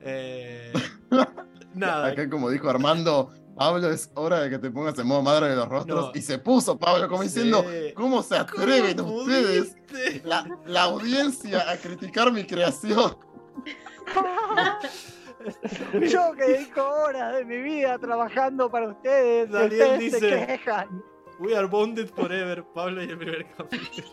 eh, 0.00 0.72
nada. 1.74 2.06
Acá, 2.08 2.30
como 2.30 2.48
dijo 2.48 2.70
Armando, 2.70 3.30
Pablo, 3.54 3.90
es 3.90 4.10
hora 4.14 4.40
de 4.40 4.50
que 4.50 4.58
te 4.58 4.70
pongas 4.70 4.98
en 4.98 5.06
modo 5.06 5.20
madre 5.22 5.50
de 5.50 5.56
los 5.56 5.68
rostros. 5.68 6.06
No. 6.06 6.12
Y 6.18 6.22
se 6.22 6.38
puso 6.38 6.78
Pablo, 6.78 7.06
como 7.08 7.22
Sí. 7.22 7.28
diciendo, 7.28 7.64
¿cómo 7.94 8.22
se 8.22 8.36
atreven 8.36 8.96
¿Cómo 8.96 9.16
ustedes, 9.16 9.76
la, 10.24 10.46
la 10.66 10.84
audiencia, 10.84 11.70
a 11.70 11.76
criticar 11.76 12.32
mi 12.32 12.44
creación? 12.44 13.16
Yo 16.10 16.32
que 16.34 16.44
dedico 16.44 16.82
horas 16.88 17.34
de 17.36 17.44
mi 17.44 17.58
vida 17.60 17.98
trabajando 17.98 18.70
para 18.70 18.88
ustedes, 18.88 19.50
Daniel 19.50 19.72
ustedes 19.72 19.98
dice- 20.00 20.20
se 20.20 20.46
quejan. 20.46 21.02
We 21.40 21.56
are 21.56 21.66
bonded 21.66 22.08
forever, 22.10 22.64
Pablo 22.74 23.02
y 23.02 23.10
el 23.10 23.18
primer 23.18 23.46
capítulo. 23.56 24.06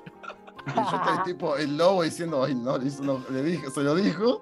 Y 0.67 0.73
yo 0.73 0.81
estoy 0.97 1.23
tipo 1.33 1.55
el 1.57 1.77
lobo 1.77 2.03
diciendo, 2.03 2.43
ay, 2.43 2.55
no, 2.55 2.75
eso 2.77 3.03
no, 3.03 3.23
le 3.29 3.43
dije, 3.43 3.69
se 3.69 3.81
lo 3.81 3.95
dijo. 3.95 4.41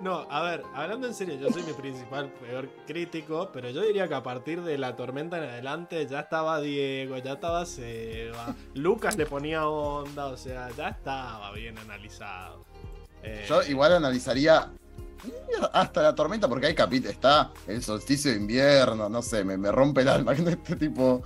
No, 0.00 0.26
a 0.30 0.42
ver, 0.42 0.64
hablando 0.74 1.06
en 1.06 1.14
serio, 1.14 1.36
yo 1.36 1.48
soy 1.50 1.62
mi 1.62 1.72
principal 1.74 2.28
peor 2.40 2.68
crítico, 2.88 3.50
pero 3.52 3.70
yo 3.70 3.82
diría 3.82 4.08
que 4.08 4.14
a 4.14 4.22
partir 4.22 4.60
de 4.62 4.76
la 4.76 4.96
tormenta 4.96 5.38
en 5.38 5.44
adelante 5.44 6.04
ya 6.08 6.20
estaba 6.20 6.60
Diego, 6.60 7.18
ya 7.18 7.34
estaba 7.34 7.64
Seba, 7.66 8.52
Lucas 8.74 9.16
le 9.16 9.26
ponía 9.26 9.68
onda, 9.68 10.26
o 10.26 10.36
sea, 10.36 10.70
ya 10.76 10.88
estaba 10.88 11.52
bien 11.52 11.78
analizado. 11.78 12.64
Eh, 13.22 13.44
Yo 13.48 13.62
igual 13.62 13.92
analizaría 13.94 14.70
hasta 15.72 16.02
la 16.02 16.14
tormenta, 16.14 16.48
porque 16.48 16.66
hay 16.66 16.74
capítulos, 16.74 17.12
está 17.14 17.52
el 17.66 17.82
solsticio 17.82 18.30
de 18.30 18.38
invierno, 18.38 19.08
no 19.08 19.22
sé, 19.22 19.44
me, 19.44 19.56
me 19.56 19.70
rompe 19.70 20.00
el 20.00 20.08
alma 20.08 20.34
que 20.36 20.42
este 20.42 20.76
tipo. 20.76 21.22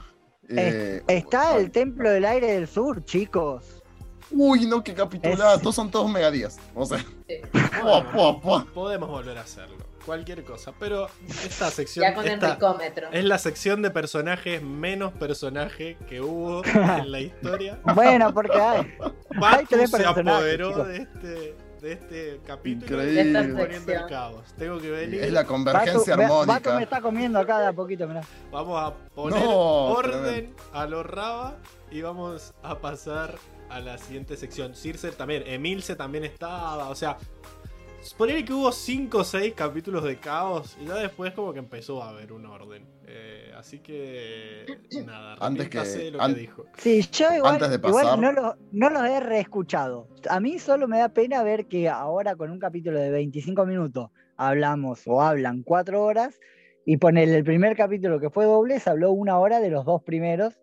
eh, 0.49 1.03
Está 1.07 1.57
el 1.57 1.71
Templo 1.71 2.11
del 2.11 2.25
Aire 2.25 2.53
del 2.53 2.69
Sur, 2.69 3.05
chicos. 3.05 3.83
Uy, 4.31 4.67
no, 4.67 4.83
qué 4.83 4.93
capitulada. 4.93 5.55
Es- 5.55 5.61
Todos 5.63 5.77
son 5.77 5.91
todos 5.91 6.11
megadías. 6.11 6.59
O 6.75 6.85
sea, 6.85 6.99
Sí. 7.29 7.37
pua, 7.81 8.11
pua, 8.13 8.41
pua. 8.41 8.67
Podemos 8.75 9.09
volver 9.09 9.39
a 9.39 9.43
hacerlo, 9.43 9.77
cualquier 10.05 10.43
cosa, 10.45 10.73
pero 10.79 11.07
esta 11.45 11.71
sección 11.71 12.03
Ya 12.05 12.13
con 12.15 12.27
esta 12.27 12.47
Enricómetro. 12.49 13.09
es 13.13 13.25
la 13.25 13.39
sección 13.39 13.83
de 13.83 13.91
personajes 13.93 14.61
menos 14.63 15.13
personaje 15.13 15.97
que 16.09 16.21
hubo 16.21 16.65
en 16.65 17.13
la 17.13 17.21
historia. 17.21 17.81
Bueno, 17.95 18.35
porque 18.35 18.61
hay. 18.61 18.95
Batu 19.41 19.87
se 19.87 20.05
apoderó 20.05 20.71
chicos. 20.71 20.89
de 20.89 20.97
este, 20.99 21.57
de 21.87 21.93
este 21.93 22.41
capítulo 22.47 23.01
Increíble. 23.03 23.43
De 23.43 23.55
poniendo 23.55 23.93
el 23.93 24.07
caos. 24.07 24.43
Tengo 24.59 24.79
que 24.81 24.91
venir. 24.91 25.23
Es 25.23 25.33
la 25.33 25.45
convergencia 25.45 26.17
ve- 26.17 26.25
Batu 26.25 26.41
armónica. 26.41 26.77
me 26.77 26.83
está 26.83 27.01
comiendo 27.01 27.39
acá 27.39 27.61
de 27.61 27.67
a 27.67 27.73
poquito, 27.73 28.07
mirá. 28.09 28.23
Vamos 28.51 28.83
a 28.83 28.93
poner 29.15 29.39
No, 29.41 29.51
orden 29.87 30.23
tremendo. 30.23 30.63
a 30.73 30.87
los 30.87 31.07
Raba 31.07 31.57
y 31.91 32.01
vamos 32.03 32.55
a 32.63 32.79
pasar 32.81 33.37
a 33.71 33.81
la 33.81 33.99
siguiente 33.99 34.37
sección. 34.37 34.75
Circe 34.75 35.13
también, 35.13 35.45
Emilce 35.47 35.95
también 35.97 36.25
estaba, 36.25 36.89
o 36.89 36.95
sea, 36.95 37.17
poner 38.15 38.45
que 38.45 38.53
hubo 38.53 38.71
5 38.73 39.19
o 39.19 39.25
6 39.25 39.55
capítulos 39.55 40.05
de 40.05 40.19
caos 40.19 40.77
y 40.81 40.87
ya 40.87 40.95
después 40.97 41.33
como 41.33 41.53
que 41.53 41.59
empezó 41.59 42.03
a 42.03 42.11
haber 42.11 42.33
un 42.33 42.47
orden. 42.47 42.85
Eh, 43.09 43.53
así 43.57 43.79
que 43.79 44.67
nada, 45.07 45.37
Antes 45.41 45.69
que- 45.69 46.11
lo 46.11 46.21
an- 46.21 46.35
que 46.35 46.41
dijo. 46.41 46.65
Sí, 46.77 47.03
yo 47.13 47.33
igual, 47.35 47.55
Antes 47.55 47.71
de 47.71 47.89
igual 47.89 48.05
pasar- 48.05 48.19
no, 48.19 48.33
los, 48.33 48.55
no 48.73 48.91
los 48.91 49.03
he 49.05 49.21
reescuchado. 49.21 50.09
A 50.29 50.41
mí 50.41 50.59
solo 50.59 50.89
me 50.89 50.99
da 50.99 51.09
pena 51.11 51.43
ver 51.43 51.67
que 51.67 51.89
ahora 51.89 52.37
con 52.37 52.51
un 52.51 52.59
capítulo 52.59 52.99
de 52.99 53.11
25 53.11 53.65
minutos 53.67 54.11
hablamos 54.37 55.03
o 55.07 55.23
hablan 55.23 55.63
4 55.63 56.03
horas 56.03 56.39
Y 56.89 56.99
ponele 56.99 57.35
el 57.37 57.43
primer 57.43 57.77
capítulo 57.77 58.21
que 58.21 58.31
fue 58.31 58.45
doble, 58.45 58.79
se 58.79 58.89
habló 58.91 59.11
una 59.11 59.39
hora 59.41 59.59
de 59.59 59.71
los 59.71 59.85
dos 59.85 60.05
primeros. 60.05 60.55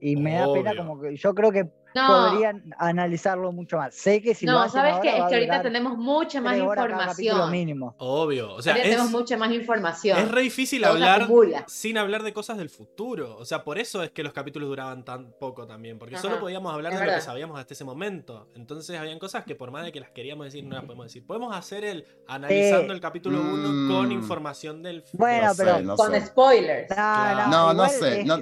Y 0.00 0.16
me 0.16 0.34
da 0.34 0.52
pena 0.52 0.74
como 0.76 1.00
que 1.00 1.14
yo 1.16 1.34
creo 1.36 1.52
que 1.52 1.70
No, 1.94 2.06
podrían 2.30 2.74
analizarlo 2.78 3.52
mucho 3.52 3.76
más. 3.76 3.94
Sé 3.94 4.22
que 4.22 4.34
si 4.34 4.46
lo 4.46 4.52
no, 4.52 4.58
hacen 4.60 4.72
¿sabes 4.80 4.92
ahora 4.94 5.02
qué? 5.02 5.08
Es 5.18 5.24
que 5.28 5.34
ahorita 5.34 5.62
tenemos 5.62 5.96
mucha 5.98 6.40
más 6.40 6.56
información. 6.56 7.50
mínimo. 7.50 7.94
Obvio. 7.98 8.54
O 8.54 8.62
sea, 8.62 8.74
es, 8.76 8.82
tenemos 8.82 9.10
mucha 9.10 9.36
más 9.36 9.50
información. 9.52 10.18
es 10.18 10.30
re 10.30 10.42
difícil 10.42 10.82
Todo 10.82 10.92
hablar 10.92 11.28
sin 11.66 11.98
hablar 11.98 12.22
de 12.22 12.32
cosas 12.32 12.56
del 12.58 12.70
futuro. 12.70 13.36
O 13.38 13.44
sea, 13.44 13.64
por 13.64 13.78
eso 13.78 14.02
es 14.02 14.10
que 14.10 14.22
los 14.22 14.32
capítulos 14.32 14.68
duraban 14.68 15.04
tan 15.04 15.32
poco 15.38 15.66
también. 15.66 15.98
Porque 15.98 16.14
Ajá, 16.14 16.22
solo 16.22 16.40
podíamos 16.40 16.72
hablar 16.72 16.92
es 16.92 17.00
de 17.00 17.06
lo 17.06 17.12
que 17.14 17.20
sabíamos 17.20 17.58
hasta 17.58 17.74
ese 17.74 17.84
momento. 17.84 18.48
Entonces 18.54 18.98
habían 18.98 19.18
cosas 19.18 19.44
que 19.44 19.54
por 19.54 19.70
más 19.70 19.84
de 19.84 19.92
que 19.92 20.00
las 20.00 20.10
queríamos 20.10 20.46
decir, 20.46 20.64
no 20.64 20.74
las 20.76 20.84
podemos 20.84 21.06
decir. 21.06 21.26
Podemos 21.26 21.54
hacer 21.54 21.84
el 21.84 22.06
analizando 22.28 22.92
el 22.92 23.00
capítulo 23.00 23.40
1 23.40 23.68
Mm. 23.72 23.88
con 23.92 24.12
información 24.12 24.82
del 24.82 25.02
futuro. 25.02 25.18
Bueno, 25.18 25.46
No 25.48 25.54
sé, 25.54 25.64
pero- 25.64 25.80
no 25.80 25.96
Con 25.96 26.12
sé. 26.12 26.26
spoilers. 26.26 26.88
No, 26.90 26.94
Claro. 26.96 27.38
no, 27.42 27.50
No, 27.50 27.66
no 27.66 27.72
igual 27.72 27.90
sé, 27.90 28.20
Es, 28.20 28.26
no- 28.26 28.36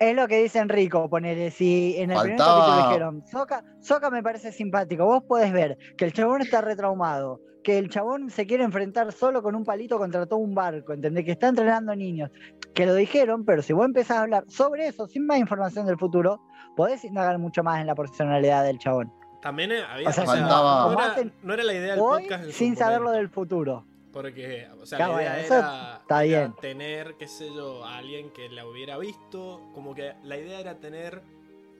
es- 0.00 0.16
lo 0.16 0.26
que 0.28 0.42
dice 0.42 0.58
Enrico, 0.58 1.08
ponele, 1.08 1.50
si 1.50 1.96
en 1.98 2.10
el 2.10 2.18
primer 2.20 2.38
Faltaba- 2.38 2.60
capítulo 2.60 2.88
dijeron, 2.88 3.26
Soca, 3.26 3.64
Soca 3.80 4.10
me 4.10 4.22
parece 4.22 4.52
simpático, 4.52 5.04
vos 5.04 5.22
podés 5.24 5.52
ver 5.52 5.76
que 5.96 6.04
el 6.04 6.12
chabón 6.12 6.42
está 6.42 6.60
retraumado, 6.60 7.40
que 7.64 7.78
el 7.78 7.90
chabón 7.90 8.30
se 8.30 8.46
quiere 8.46 8.64
enfrentar 8.64 9.12
solo 9.12 9.42
con 9.42 9.54
un 9.54 9.64
palito 9.64 9.98
contra 9.98 10.24
todo 10.26 10.38
un 10.38 10.54
barco, 10.54 10.92
¿entendés? 10.92 11.24
Que 11.24 11.32
está 11.32 11.48
entrenando 11.48 11.94
niños, 11.94 12.30
que 12.74 12.86
lo 12.86 12.94
dijeron, 12.94 13.44
pero 13.44 13.62
si 13.62 13.72
vos 13.72 13.84
empezás 13.84 14.18
a 14.18 14.22
hablar 14.22 14.44
sobre 14.48 14.86
eso, 14.86 15.06
sin 15.06 15.26
más 15.26 15.38
información 15.38 15.84
del 15.86 15.98
futuro, 15.98 16.40
podés 16.76 17.04
indagar 17.04 17.38
mucho 17.38 17.62
más 17.62 17.80
en 17.80 17.86
la 17.88 17.94
personalidad 17.94 18.64
del 18.64 18.78
chabón. 18.78 19.12
También 19.42 19.70
eh, 19.72 19.82
había. 19.88 20.08
O 20.08 20.12
sea, 20.12 20.24
faltaba- 20.24 20.86
no, 20.86 20.92
era, 21.00 21.12
hacen 21.12 21.32
no 21.42 21.54
era 21.54 21.62
la 21.64 21.72
idea 21.74 21.92
del 21.94 22.00
Hoy, 22.00 22.22
podcast 22.22 22.50
sin 22.50 22.76
saberlo 22.76 23.06
momento. 23.06 23.18
del 23.20 23.28
futuro. 23.30 23.84
Porque, 24.12 24.66
o 24.80 24.86
sea, 24.86 24.98
Claro, 24.98 25.16
la 25.16 25.22
idea 25.22 25.32
bueno, 25.32 25.46
era, 25.46 25.96
está 26.00 26.24
era 26.24 26.54
tener, 26.60 27.14
qué 27.18 27.28
sé 27.28 27.48
yo, 27.54 27.84
a 27.84 27.98
alguien 27.98 28.30
que 28.30 28.48
la 28.48 28.66
hubiera 28.66 28.96
visto. 28.98 29.60
Como 29.74 29.94
que 29.94 30.14
la 30.24 30.36
idea 30.38 30.60
era 30.60 30.80
tener 30.80 31.22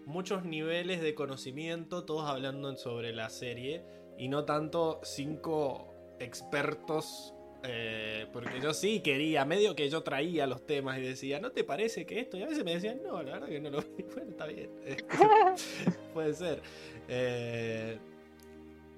muchos 0.07 0.45
niveles 0.45 1.01
de 1.01 1.15
conocimiento, 1.15 2.05
todos 2.05 2.29
hablando 2.29 2.75
sobre 2.77 3.13
la 3.13 3.31
serie, 3.31 3.85
y 4.19 4.29
no 4.29 4.45
tanto 4.45 5.01
cinco 5.03 5.95
expertos. 6.19 7.35
eh, 7.65 8.27
porque 8.33 8.61
yo 8.61 8.73
sí 8.73 9.01
quería, 9.01 9.45
medio 9.45 9.75
que 9.75 9.89
yo 9.91 10.03
traía 10.03 10.47
los 10.47 10.65
temas 10.67 10.99
y 10.99 11.03
decía, 11.03 11.41
¿no 11.41 11.51
te 11.51 11.65
parece 11.65 12.07
que 12.07 12.21
esto? 12.21 12.37
Y 12.37 12.43
a 12.43 12.47
veces 12.47 12.65
me 12.65 12.75
decían, 12.75 13.03
no, 13.03 13.21
la 13.23 13.33
verdad 13.33 13.49
que 13.49 13.61
no 13.61 13.71
lo 13.71 13.81
vi. 13.83 14.05
Bueno, 14.15 14.31
está 14.31 14.47
bien. 14.47 14.71
Puede 16.15 16.35
ser. 16.35 16.63
Eh, 17.09 17.99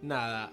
nada. 0.02 0.52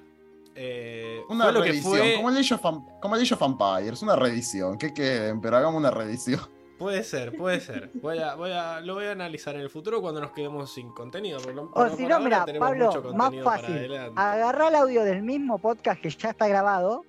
Eh, 0.59 1.21
Una 1.29 1.45
fue 1.45 1.53
lo 1.53 1.61
que 1.61 1.69
revisión, 1.69 1.97
fue. 1.97 2.13
como, 2.15 2.29
el 2.29 2.37
Age 2.37 2.53
of 2.55 2.61
como 2.99 3.15
el 3.15 3.21
Age 3.21 3.33
of 3.35 3.41
Empires, 3.43 4.01
una 4.01 4.15
revisión. 4.15 4.77
Que 4.77 4.93
queden, 4.93 5.39
pero 5.39 5.57
hagamos 5.57 5.77
una 5.79 5.91
revisión. 5.91 6.41
Puede 6.79 7.03
ser, 7.03 7.35
puede 7.35 7.59
ser. 7.59 7.89
Voy 7.95 8.19
a, 8.19 8.35
voy 8.35 8.51
a, 8.51 8.79
lo 8.81 8.95
voy 8.95 9.05
a 9.05 9.11
analizar 9.11 9.55
en 9.55 9.61
el 9.61 9.69
futuro 9.69 9.99
cuando 10.01 10.21
nos 10.21 10.31
quedemos 10.31 10.71
sin 10.73 10.89
contenido. 10.93 11.39
Por 11.39 11.53
lo- 11.55 11.71
O 11.73 11.89
si 11.95 12.05
no, 12.05 12.19
mira, 12.19 12.45
Pablo, 12.59 12.91
más 13.15 13.33
fácil. 13.43 13.91
Agarrá 14.15 14.67
el 14.67 14.75
audio 14.75 15.03
del 15.03 15.23
mismo 15.23 15.57
podcast 15.59 16.01
que 16.01 16.09
ya 16.11 16.29
está 16.31 16.47
grabado, 16.47 17.03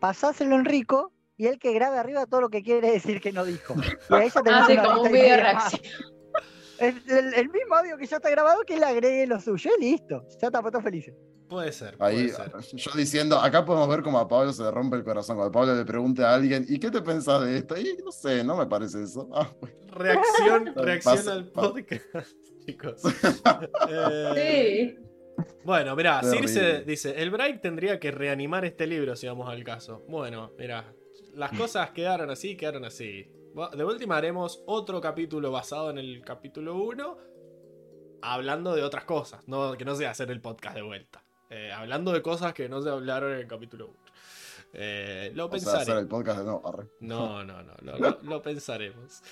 pasáselo 0.00 0.56
a 0.56 0.58
Enrico 0.58 1.12
y 1.38 1.46
él 1.46 1.58
que 1.58 1.72
grabe 1.72 1.98
arriba 1.98 2.26
todo 2.26 2.40
lo 2.42 2.48
que 2.50 2.62
quiere 2.62 2.90
decir 2.90 3.20
que 3.20 3.32
no 3.32 3.44
dijo. 3.44 3.74
Y 4.10 4.14
ahí 4.14 4.28
ya 4.28 4.42
tenemos 4.42 4.64
Así 4.64 4.72
una 4.74 4.82
Ah, 4.82 4.86
como 4.86 5.02
un 5.02 5.12
video 5.12 5.36
reacción. 5.36 5.82
El, 6.78 7.02
el- 7.08 7.34
el 7.34 7.48
mismo 7.48 7.74
audio 7.76 7.96
que 7.96 8.06
ya 8.06 8.16
está 8.16 8.28
grabado, 8.30 8.60
que 8.66 8.74
él 8.74 8.84
agregue 8.84 9.26
lo 9.26 9.40
suyo 9.40 9.70
y 9.78 9.84
listo. 9.84 10.22
Ya 10.40 10.48
está 10.48 10.62
todos 10.62 10.82
felices. 10.82 11.14
Puede 11.48 11.72
ser, 11.72 11.96
Ahí, 11.98 12.28
puede 12.28 12.62
ser. 12.62 12.76
yo 12.78 12.90
diciendo, 12.94 13.38
acá 13.38 13.64
podemos 13.64 13.88
ver 13.88 14.02
cómo 14.02 14.18
a 14.18 14.28
Pablo 14.28 14.52
se 14.52 14.62
le 14.62 14.70
rompe 14.70 14.96
el 14.96 15.04
corazón. 15.04 15.36
Cuando 15.36 15.50
Pablo 15.52 15.74
le 15.74 15.84
pregunta 15.84 16.30
a 16.30 16.34
alguien, 16.34 16.66
¿y 16.68 16.78
qué 16.78 16.90
te 16.90 17.00
pensás 17.00 17.42
de 17.44 17.58
esto? 17.58 17.76
Y 17.78 17.96
no 18.04 18.12
sé, 18.12 18.44
no 18.44 18.56
me 18.56 18.66
parece 18.66 19.02
eso. 19.02 19.28
Ah, 19.32 19.50
pues, 19.58 19.72
Reacción, 19.86 20.72
reacción 20.76 21.28
al 21.28 21.46
podcast, 21.46 22.04
chicos. 22.66 23.02
Eh, 23.88 24.94
Sí. 24.96 25.04
Bueno, 25.64 25.94
mirá. 25.94 26.20
Circe 26.22 26.82
dice, 26.84 27.14
el 27.22 27.30
Bright 27.30 27.60
tendría 27.60 27.98
que 28.00 28.10
reanimar 28.10 28.64
este 28.64 28.86
libro 28.86 29.14
si 29.16 29.26
vamos 29.26 29.48
al 29.48 29.62
caso. 29.64 30.04
Bueno, 30.08 30.52
mirá, 30.58 30.92
las 31.34 31.52
cosas 31.52 31.90
quedaron 31.92 32.30
así, 32.30 32.56
quedaron 32.56 32.84
así. 32.84 33.30
De 33.76 33.84
última 33.84 34.16
haremos 34.16 34.62
otro 34.66 35.00
capítulo 35.00 35.50
basado 35.50 35.90
en 35.90 35.98
el 35.98 36.22
capítulo 36.24 36.76
1, 36.76 37.16
hablando 38.22 38.74
de 38.74 38.82
otras 38.82 39.04
cosas, 39.04 39.46
no, 39.46 39.76
que 39.76 39.84
no 39.84 39.94
sea 39.94 40.10
hacer 40.10 40.30
el 40.30 40.40
podcast 40.40 40.74
de 40.74 40.82
vuelta. 40.82 41.24
Eh, 41.50 41.72
hablando 41.72 42.12
de 42.12 42.20
cosas 42.22 42.52
que 42.52 42.68
no 42.68 42.82
se 42.82 42.90
hablaron 42.90 43.32
en 43.32 43.38
el 43.38 43.46
capítulo 43.46 43.86
1. 43.88 43.96
Eh, 44.74 45.32
lo 45.34 45.46
o 45.46 45.48
sea, 45.48 45.52
pensaré. 45.52 45.82
hacer 45.82 45.96
el 45.96 46.08
podcast 46.08 46.40
de 46.40 46.44
no. 46.44 46.62
arre. 46.64 46.86
No, 47.00 47.42
no, 47.44 47.62
no, 47.62 47.72
lo, 47.82 47.98
lo- 47.98 48.18
lo 48.22 48.42
pensaremos. 48.42 49.22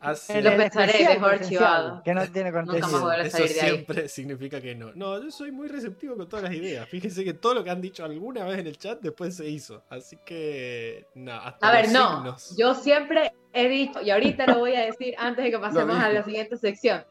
Así 0.00 0.32
Lo 0.42 0.56
pensaré, 0.56 0.92
presencial, 0.92 1.24
archivado. 1.24 2.02
Que 2.02 2.12
no 2.12 2.26
tiene 2.32 2.50
Nunca 2.50 2.72
a 2.74 3.20
Eso 3.22 3.30
salir 3.38 3.48
de 3.54 3.60
ahí. 3.60 3.68
siempre 3.70 4.08
significa 4.08 4.60
que 4.60 4.74
no. 4.74 4.90
No, 4.96 5.22
yo 5.22 5.30
soy 5.30 5.52
muy 5.52 5.68
receptivo 5.68 6.16
con 6.16 6.28
todas 6.28 6.42
las 6.44 6.54
ideas. 6.54 6.88
Fíjense 6.88 7.22
que 7.22 7.34
todo 7.34 7.54
lo 7.54 7.62
que 7.62 7.70
han 7.70 7.80
dicho 7.80 8.04
alguna 8.04 8.44
vez 8.44 8.58
en 8.58 8.66
el 8.66 8.76
chat 8.78 8.98
después 9.00 9.36
se 9.36 9.48
hizo. 9.48 9.84
Así 9.90 10.18
que, 10.26 11.06
no, 11.14 11.32
hasta 11.34 11.68
A 11.68 11.72
ver, 11.72 11.92
no. 11.92 12.16
signos. 12.16 12.56
Yo 12.58 12.74
siempre 12.74 13.32
he 13.52 13.68
dicho, 13.68 14.00
y 14.00 14.10
ahorita 14.10 14.46
lo 14.46 14.58
voy 14.58 14.74
a 14.74 14.80
decir 14.86 15.14
antes 15.18 15.44
de 15.44 15.52
que 15.52 15.58
pasemos 15.60 15.96
a 15.96 16.08
la 16.08 16.24
siguiente 16.24 16.56
sección. 16.56 17.04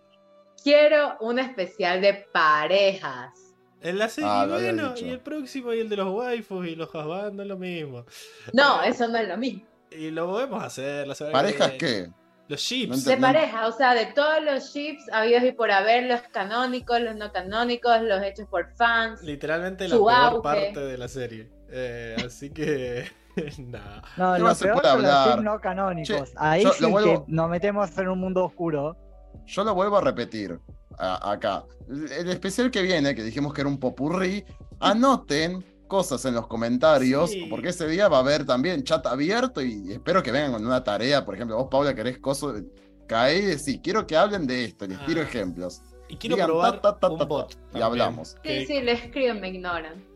Quiero 0.61 1.15
un 1.21 1.39
especial 1.39 2.01
de 2.01 2.25
parejas. 2.33 3.50
En 3.81 3.97
la 3.97 4.09
serie, 4.09 4.29
Ah, 4.31 4.45
bueno, 4.47 4.93
y 4.97 5.09
el 5.09 5.19
próximo 5.19 5.73
y 5.73 5.79
el 5.79 5.89
de 5.89 5.97
los 5.97 6.13
waifus 6.13 6.67
y 6.67 6.75
los 6.75 6.89
husbands 6.89 7.39
es 7.41 7.47
lo 7.47 7.57
mismo. 7.57 8.05
No, 8.53 8.81
eso 8.83 9.07
no 9.07 9.17
es 9.17 9.27
lo 9.27 9.37
mismo. 9.37 9.63
Y 9.89 10.11
lo 10.11 10.27
podemos 10.27 10.63
hacer. 10.63 11.07
La 11.07 11.15
que 11.15 11.25
¿Parejas 11.25 11.67
viene. 11.71 11.77
qué? 11.77 12.09
Los 12.47 12.59
No 12.61 12.67
chips. 12.67 13.05
De 13.05 13.17
pareja, 13.17 13.67
o 13.67 13.71
sea, 13.71 13.93
de 13.93 14.07
todos 14.07 14.43
los 14.43 14.73
ships 14.73 15.03
habidos 15.11 15.43
y 15.43 15.51
por 15.53 15.71
haber, 15.71 16.03
los 16.03 16.21
canónicos, 16.31 16.99
los 17.01 17.15
no 17.15 17.31
canónicos, 17.31 18.01
los 18.01 18.21
hechos 18.23 18.47
por 18.49 18.73
fans. 18.75 19.21
Literalmente 19.23 19.87
la 19.87 19.95
peor 19.95 20.11
auge. 20.13 20.41
parte 20.43 20.79
de 20.79 20.97
la 20.97 21.07
serie. 21.07 21.49
Eh, 21.69 22.17
así 22.25 22.49
que, 22.51 23.05
nada. 23.57 24.01
No, 24.17 24.33
¿Qué 24.33 24.39
lo 24.39 24.55
peor 24.55 24.83
son 24.85 25.01
los 25.01 25.25
ships 25.27 25.43
no 25.43 25.59
canónicos. 25.61 26.29
Che, 26.31 26.35
Ahí 26.37 26.65
sí 26.77 26.85
vuelvo- 26.85 27.25
que 27.25 27.31
nos 27.31 27.49
metemos 27.49 27.97
en 27.97 28.07
un 28.09 28.19
mundo 28.19 28.43
oscuro. 28.45 28.97
Yo 29.45 29.63
lo 29.63 29.73
vuelvo 29.73 29.97
a 29.97 30.01
repetir 30.01 30.59
a- 31.01 31.31
acá. 31.31 31.65
El, 31.89 32.29
especial 32.29 32.71
que 32.71 32.81
viene, 32.81 33.13
que 33.15 33.23
dijimos 33.23 33.53
que 33.53 33.61
era 33.61 33.69
un 33.69 33.79
popurrí, 33.79 34.43
anoten 34.79 35.65
cosas 35.87 36.23
en 36.25 36.35
los 36.35 36.47
comentarios, 36.47 37.31
Sí. 37.31 37.47
porque 37.49 37.69
ese 37.69 37.87
día 37.87 38.07
va 38.07 38.17
a 38.17 38.19
haber 38.21 38.45
también 38.45 38.83
chat 38.83 39.05
abierto 39.07 39.61
y 39.61 39.91
espero 39.91 40.23
que 40.23 40.31
vengan 40.31 40.53
con 40.53 40.65
una 40.65 40.83
tarea. 40.83 41.25
Por 41.25 41.35
ejemplo, 41.35 41.57
vos, 41.57 41.67
Paula, 41.69 41.93
querés 41.93 42.17
cosas. 42.19 42.61
Cae 43.07 43.39
y 43.39 43.41
decís, 43.41 43.79
quiero 43.83 44.07
que 44.07 44.15
hablen 44.15 44.47
de 44.47 44.63
esto, 44.65 44.87
les 44.87 45.05
tiro 45.05 45.19
Ah. 45.19 45.23
ejemplos. 45.25 45.81
Y 46.07 46.15
quiero 46.15 46.35
Digan, 46.37 46.47
probar 46.47 46.81
ta, 46.81 46.93
ta, 46.93 46.99
ta, 46.99 47.09
un 47.09 47.27
bot. 47.27 47.51
y 47.51 47.55
también, 47.55 47.83
hablamos. 47.83 48.37
Sí, 48.43 48.65
sí, 48.65 48.81
le 48.81 48.93
escriben, 48.93 49.41
me 49.41 49.49
ignoran. 49.49 50.09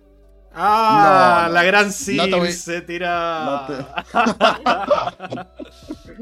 Ah, 0.57 1.41
No, 1.43 1.47
no. 1.49 1.53
la 1.55 1.64
gran 1.65 1.88
No 1.88 1.91
Circe 1.91 2.30
te 2.30 2.35
voy- 2.38 2.51
se 2.53 2.81
tira. 2.81 3.73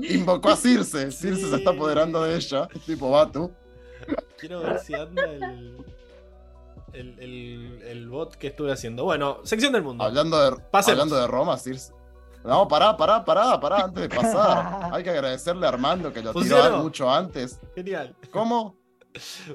Invocó 0.09 0.49
a 0.49 0.55
Circe. 0.55 1.11
Circe 1.11 1.35
Sí. 1.43 1.49
se 1.49 1.55
está 1.57 1.71
apoderando 1.71 2.23
de 2.23 2.35
ella. 2.35 2.67
Tipo 2.85 3.11
Batu. 3.11 3.51
Quiero 4.39 4.61
ver 4.61 4.79
si 4.79 4.93
anda 4.93 5.23
el, 5.23 5.77
el, 6.93 7.19
el- 7.19 7.81
el 7.83 8.09
bot 8.09 8.35
que 8.35 8.47
estuve 8.47 8.71
haciendo. 8.71 9.03
Bueno, 9.03 9.39
sección 9.43 9.73
del 9.73 9.83
mundo. 9.83 10.03
Hablando 10.03 10.39
de, 10.51 10.57
Pasemos. 10.71 11.01
hablando 11.01 11.15
de 11.21 11.27
Roma, 11.27 11.57
Circe. 11.57 11.93
No, 12.43 12.67
pará, 12.67 12.97
pará, 12.97 13.23
pará, 13.23 13.57
pará, 13.59 13.85
antes 13.85 14.03
de 14.03 14.09
pasar. 14.09 14.89
Hay 14.93 15.01
que 15.03 15.09
agradecerle 15.11 15.65
a 15.65 15.69
Armando 15.69 16.11
que 16.11 16.21
lo 16.21 16.33
tiró 16.33 16.57
Funcionó. 16.57 16.83
mucho 16.83 17.09
antes. 17.09 17.59
Genial. 17.73 18.15
¿Cómo? 18.31 18.75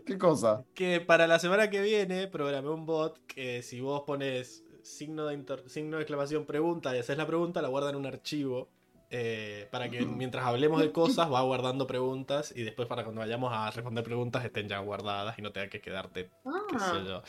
¿Qué 0.06 0.16
cosa? 0.16 0.64
Que 0.72 1.00
para 1.00 1.26
la 1.26 1.38
semana 1.38 1.68
que 1.68 1.82
viene 1.82 2.28
programé 2.28 2.70
un 2.70 2.86
bot 2.86 3.18
que 3.26 3.62
si 3.62 3.80
vos 3.80 4.04
pones 4.06 4.64
signo 4.82 5.26
de, 5.26 5.44
signo 5.66 5.96
de 5.98 6.02
exclamación 6.04 6.46
pregunta 6.46 6.94
y 6.96 7.00
haces 7.00 7.18
la 7.18 7.26
pregunta, 7.26 7.60
la 7.60 7.68
guarda 7.68 7.90
en 7.90 7.96
un 7.96 8.06
archivo. 8.06 8.68
Eh, 9.10 9.68
para 9.70 9.88
que 9.90 10.04
mientras 10.04 10.44
hablemos 10.44 10.80
de 10.80 10.92
cosas 10.92 11.32
va 11.32 11.40
guardando 11.42 11.86
preguntas 11.86 12.52
y 12.54 12.62
después 12.62 12.86
para 12.88 13.04
cuando 13.04 13.20
vayamos 13.20 13.52
a 13.52 13.70
responder 13.70 14.04
preguntas 14.04 14.44
estén 14.44 14.68
ya 14.68 14.78
guardadas 14.80 15.38
y 15.38 15.42
no 15.42 15.50
tenga 15.52 15.68
que 15.68 15.80
quedarte, 15.80 16.30
qué 16.70 16.78
sé 16.78 16.84
Ah, 16.84 17.04
yo. 17.06 17.22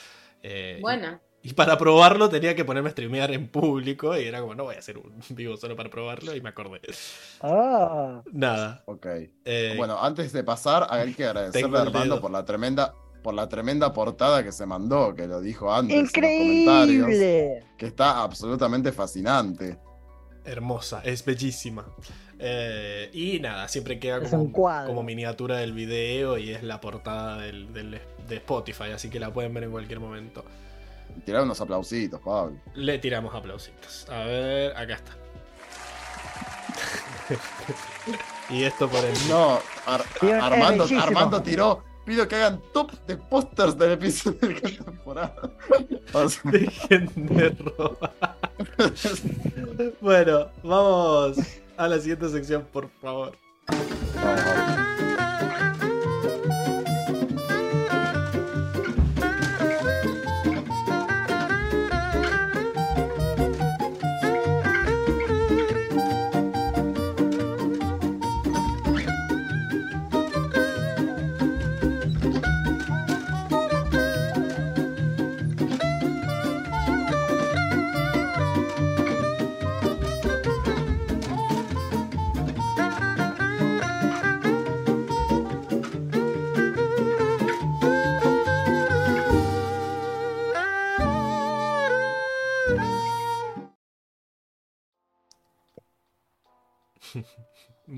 Eh, 0.43 0.77
buena. 0.81 1.21
Y 1.41 1.53
para 1.53 1.77
probarlo 1.77 2.27
tenía 2.27 2.53
que 2.53 2.65
ponerme 2.65 2.89
a 2.89 2.91
streamear 2.91 3.31
en 3.31 3.47
público 3.47 4.17
y 4.17 4.25
era 4.25 4.41
como, 4.41 4.55
no 4.55 4.65
voy 4.65 4.75
a 4.75 4.79
hacer 4.79 4.97
un 4.97 5.13
vivo 5.29 5.55
solo 5.55 5.75
para 5.77 5.89
probarlo 5.89 6.35
y 6.35 6.41
me 6.41 6.49
acordé. 6.49 6.81
Ah, 7.41 8.21
Nada. 8.33 8.83
Ok. 8.85 9.05
Eh, 9.45 9.73
Bueno, 9.77 9.97
antes 10.01 10.33
de 10.33 10.43
pasar, 10.43 10.85
hay 10.89 11.13
que 11.13 11.25
agradecerle 11.25 11.77
a 11.77 11.81
el 11.83 11.87
Armando 11.87 12.19
por 12.19 12.31
la 12.31 12.43
tremenda, 12.43 12.93
por 13.23 13.33
la 13.33 13.47
tremenda 13.47 13.93
portada 13.93 14.43
que 14.43 14.51
se 14.51 14.65
mandó, 14.65 15.15
que 15.15 15.27
lo 15.27 15.39
dijo 15.39 15.73
antes 15.73 15.95
en 15.95 16.03
los 16.03 16.11
comentarios, 16.11 17.07
¡Increíble! 17.07 17.63
que 17.77 17.85
está 17.85 18.21
absolutamente 18.21 18.91
fascinante. 18.91 19.77
Hermosa, 20.45 21.01
es 21.03 21.23
bellísima. 21.25 21.85
Eh, 22.39 23.09
y 23.13 23.39
nada, 23.39 23.67
siempre 23.67 23.99
queda 23.99 24.21
como, 24.21 24.43
un 24.43 24.51
cuadro. 24.51 24.87
como 24.89 25.03
miniatura 25.03 25.57
del 25.57 25.73
video 25.73 26.37
y 26.37 26.51
es 26.51 26.63
la 26.63 26.79
portada 26.79 27.37
del, 27.37 27.73
del- 27.73 27.99
de 28.27 28.35
Spotify, 28.37 28.91
así 28.93 29.09
que 29.09 29.19
la 29.19 29.33
pueden 29.33 29.53
ver 29.53 29.63
en 29.65 29.71
cualquier 29.71 29.99
momento. 29.99 30.45
Tirar 31.25 31.43
unos 31.43 31.59
aplausitos, 31.59 32.21
Pablo. 32.21 32.55
Le 32.75 32.97
tiramos 32.99 33.33
aplausitos. 33.35 34.07
A 34.09 34.19
ver, 34.25 34.77
acá 34.77 34.93
está. 34.93 35.11
y 38.49 38.63
esto 38.63 38.87
por 38.89 39.03
el. 39.03 39.13
No, 39.27 39.59
Ar- 39.85 40.03
Armando. 40.41 40.85
Armando 41.01 41.41
tiró. 41.41 41.83
Pido 42.05 42.27
que 42.27 42.35
hagan 42.35 42.61
top 42.73 42.91
de 43.05 43.17
pósters 43.17 43.77
del 43.77 43.91
episodio 43.91 44.39
de 44.39 44.61
cada 44.61 44.85
temporada. 44.85 45.35
O 46.13 46.29
sea, 46.29 46.51
Dejen 46.51 47.09
de 47.15 47.49
robar. 47.49 48.13
Bueno, 50.01 50.47
vamos 50.63 51.37
a 51.77 51.87
la 51.87 51.99
siguiente 51.99 52.29
sección, 52.29 52.67
por 52.73 52.89
favor. 53.01 53.37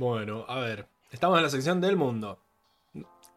Bueno, 0.01 0.45
a 0.47 0.57
ver. 0.57 0.87
Estamos 1.11 1.37
en 1.37 1.43
la 1.43 1.49
sección 1.51 1.79
del 1.79 1.95
mundo. 1.95 2.39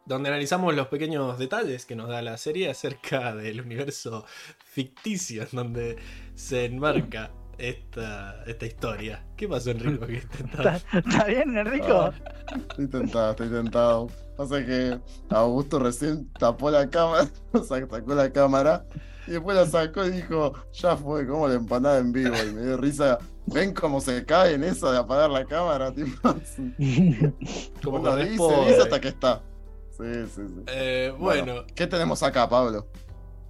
Donde 0.06 0.30
analizamos 0.30 0.74
los 0.74 0.86
pequeñños 0.86 1.38
detalles 1.38 1.84
que 1.84 1.94
nos 1.94 2.08
da 2.08 2.22
la 2.22 2.38
serie 2.38 2.70
acerca 2.70 3.34
del 3.36 3.60
universo 3.60 4.24
ficticio 4.64 5.42
en 5.42 5.48
donde 5.52 5.96
se 6.34 6.64
enmarca 6.64 7.32
esta, 7.58 8.42
esta 8.46 8.64
historia. 8.64 9.26
¿Qué 9.36 9.46
pasó, 9.46 9.72
Enrico? 9.72 10.06
¿Qué 10.06 10.14
intentás? 10.22 10.86
¿Está 10.90 11.24
bien, 11.26 11.54
Enrico? 11.54 12.00
Ah, 12.00 12.14
estoy 12.56 12.88
tentado, 12.88 13.30
estoy 13.32 13.50
tentado. 13.50 14.06
Pasa 14.34 14.64
que 14.64 14.98
Augusto 15.28 15.78
recién 15.80 16.32
tapó 16.32 16.70
la 16.70 16.88
cámara, 16.88 17.28
sacó 17.68 18.14
la 18.14 18.32
cámara 18.32 18.86
y 19.26 19.32
después 19.32 19.56
la 19.56 19.66
sacó 19.66 20.04
y 20.04 20.10
dijo, 20.10 20.52
ya 20.72 20.96
fue, 20.96 21.26
como 21.26 21.48
la 21.48 21.54
empanada 21.54 21.98
en 21.98 22.12
vivo. 22.12 22.34
Y 22.46 22.52
me 22.52 22.62
dio 22.62 22.76
risa. 22.76 23.18
¿Ven 23.46 23.74
cómo 23.74 24.00
se 24.00 24.24
cae 24.24 24.54
en 24.54 24.64
eso 24.64 24.90
de 24.90 24.98
apagar 24.98 25.30
la 25.30 25.44
cámara? 25.44 25.92
Tipo, 25.92 26.10
Como 27.82 28.02
con 28.02 28.18
dice, 28.18 28.34
spoiler. 28.36 28.68
dice 28.68 28.82
hasta 28.82 29.00
que 29.00 29.08
está. 29.08 29.42
Sí, 29.90 30.04
sí, 30.34 30.42
sí. 30.48 30.62
Eh, 30.66 31.12
bueno, 31.18 31.64
¿Qué 31.74 31.86
tenemos 31.86 32.22
acá, 32.22 32.48
Pablo? 32.48 32.86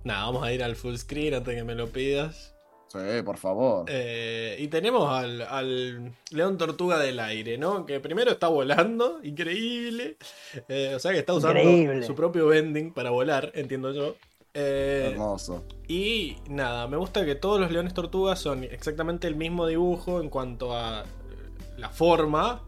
nada, 0.05 0.27
vamos 0.27 0.43
a 0.45 0.53
ir 0.53 0.63
al 0.63 0.77
full 0.77 0.95
screen 0.97 1.33
antes 1.35 1.55
que 1.55 1.65
me 1.65 1.75
lo 1.75 1.89
pidas. 1.89 2.55
Sí, 2.89 3.23
por 3.25 3.39
favor. 3.39 3.87
Eh, 3.89 4.57
y 4.61 4.69
tenemos 4.69 5.09
al, 5.11 5.41
al 5.43 6.13
León 6.31 6.59
Tortuga 6.59 6.99
del 6.99 7.19
Aire, 7.19 7.57
¿no? 7.59 7.87
Que 7.87 7.99
primero 8.01 8.31
está 8.31 8.49
volando, 8.49 9.19
increíble. 9.23 10.17
Eh, 10.69 10.93
o 10.95 10.99
sea 11.01 11.13
que 11.13 11.19
está 11.19 11.33
usando 11.33 11.59
Increíble. 11.61 12.07
su 12.07 12.15
propio 12.15 12.47
bending 12.47 12.93
para 12.93 13.11
volar, 13.11 13.51
entiendo 13.55 13.93
yo. 13.93 14.15
Eh, 14.57 15.09
Hermoso. 15.13 15.65
y 15.89 16.37
nada, 16.49 16.87
me 16.87 16.97
gusta 16.97 17.25
que 17.25 17.35
todos 17.35 17.59
los 17.61 17.73
leones 17.73 17.93
tortugas 17.93 18.39
son 18.39 18.63
exactamente 18.63 19.27
el 19.27 19.35
mismo 19.35 19.67
dibujo 19.67 20.21
en 20.21 20.31
cuanto 20.31 20.77
a 20.77 21.01
eh, 21.03 21.05
la 21.77 21.89
forma, 21.89 22.63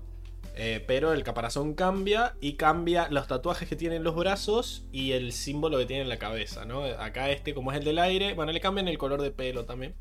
eh, 0.56 0.82
pero 0.84 1.12
el 1.12 1.23
caparazón 1.23 1.74
cambia 1.74 2.34
y 2.40 2.55
cambia 2.55 3.08
los 3.10 3.28
tatuajes 3.28 3.68
que 3.68 3.76
tienen 3.76 4.02
los 4.02 4.16
brazos 4.16 4.84
y 4.90 5.12
el 5.12 5.31
símbolo 5.32 5.78
que 5.78 5.86
tiene 5.86 6.02
en 6.02 6.08
la 6.08 6.18
cabeza, 6.18 6.65
¿no? 6.65 6.82
Acá 6.82 7.31
este, 7.31 7.55
como 7.55 7.70
es 7.70 7.78
el 7.78 7.84
del 7.84 7.98
aire, 8.00 8.34
bueno, 8.34 8.50
le 8.50 8.60
cambian 8.60 8.89
el 8.89 8.98
color 8.98 9.23
de 9.23 9.31
pelo 9.31 9.65
también. 9.65 9.94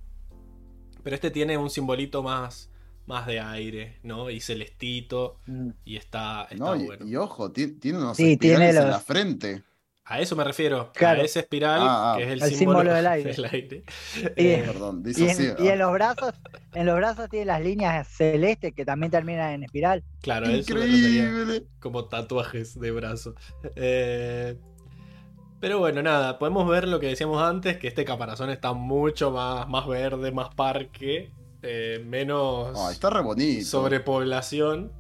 Pero 1.04 1.14
este 1.16 1.30
tiene 1.30 1.56
un 1.56 1.70
simbolito 1.70 2.24
más, 2.24 2.72
más 3.06 3.28
de 3.28 3.40
aire, 3.40 4.00
¿no? 4.02 4.32
Y 4.32 4.40
celestito. 4.42 5.40
Y 5.84 5.98
está, 5.98 6.44
está 6.50 6.56
No, 6.56 6.76
y, 6.76 6.86
bueno. 6.88 7.06
y 7.06 7.16
ojo, 7.16 7.52
ti- 7.52 7.74
tiene 7.80 8.00
unos 8.00 8.18
Sí, 8.18 8.38
tiene 8.38 8.70
en 8.70 8.76
la 8.90 9.00
frente. 9.00 9.62
A 10.08 10.20
eso 10.20 10.36
me 10.36 10.44
refiero. 10.44 10.92
Claro. 10.94 11.22
A 11.22 11.26
ese 11.26 11.40
espiral, 11.40 11.80
Ah, 11.82 12.14
ah. 12.14 12.18
que 12.18 12.24
es 12.26 12.30
el, 12.32 12.44
El 12.44 12.50
símbolo, 12.54 12.80
símbolo 12.82 12.94
del 12.96 13.08
aire. 13.08 13.34
del 13.34 13.46
aire. 13.46 13.84
Y- 14.38 14.48
Eh, 14.48 14.64
Perdón, 14.66 15.02
Y 15.04 15.08
dice 15.14 15.56
en, 15.58 15.66
y 15.66 15.68
en 15.70 15.80
los 15.80 15.92
brazos, 15.94 16.34
en 16.74 16.86
los 16.86 16.96
brazos 16.96 17.28
tiene 17.30 17.46
las 17.48 17.62
líneas 17.62 18.08
celestes 18.08 18.74
que 18.74 18.86
también 18.86 19.12
terminan 19.12 19.52
en 19.54 19.64
espiral. 19.64 20.04
claro, 20.22 20.46
eso 20.46 20.74
Increíble. 20.74 21.64
como 21.80 22.06
tatuajes 22.06 22.80
de 22.80 22.92
brazo. 22.92 23.34
Eh, 23.76 24.58
pero 25.60 25.80
bueno, 25.80 26.04
nada, 26.04 26.38
podemos 26.38 26.70
ver 26.70 26.88
lo 26.88 27.00
que 27.00 27.08
decíamos 27.08 27.42
antes, 27.42 27.78
que 27.78 27.88
este 27.88 28.06
caparazón 28.06 28.52
está 28.52 28.74
mucho 28.74 29.32
más, 29.32 29.68
más 29.68 29.88
verde, 29.88 30.32
más 30.32 30.54
parque, 30.54 31.32
eh, 31.64 32.04
menos 32.06 32.78
Ay, 32.80 32.94
está 32.94 33.10
re 33.10 33.22
bonito. 33.22 33.66
sobrepoblación. 33.66 34.92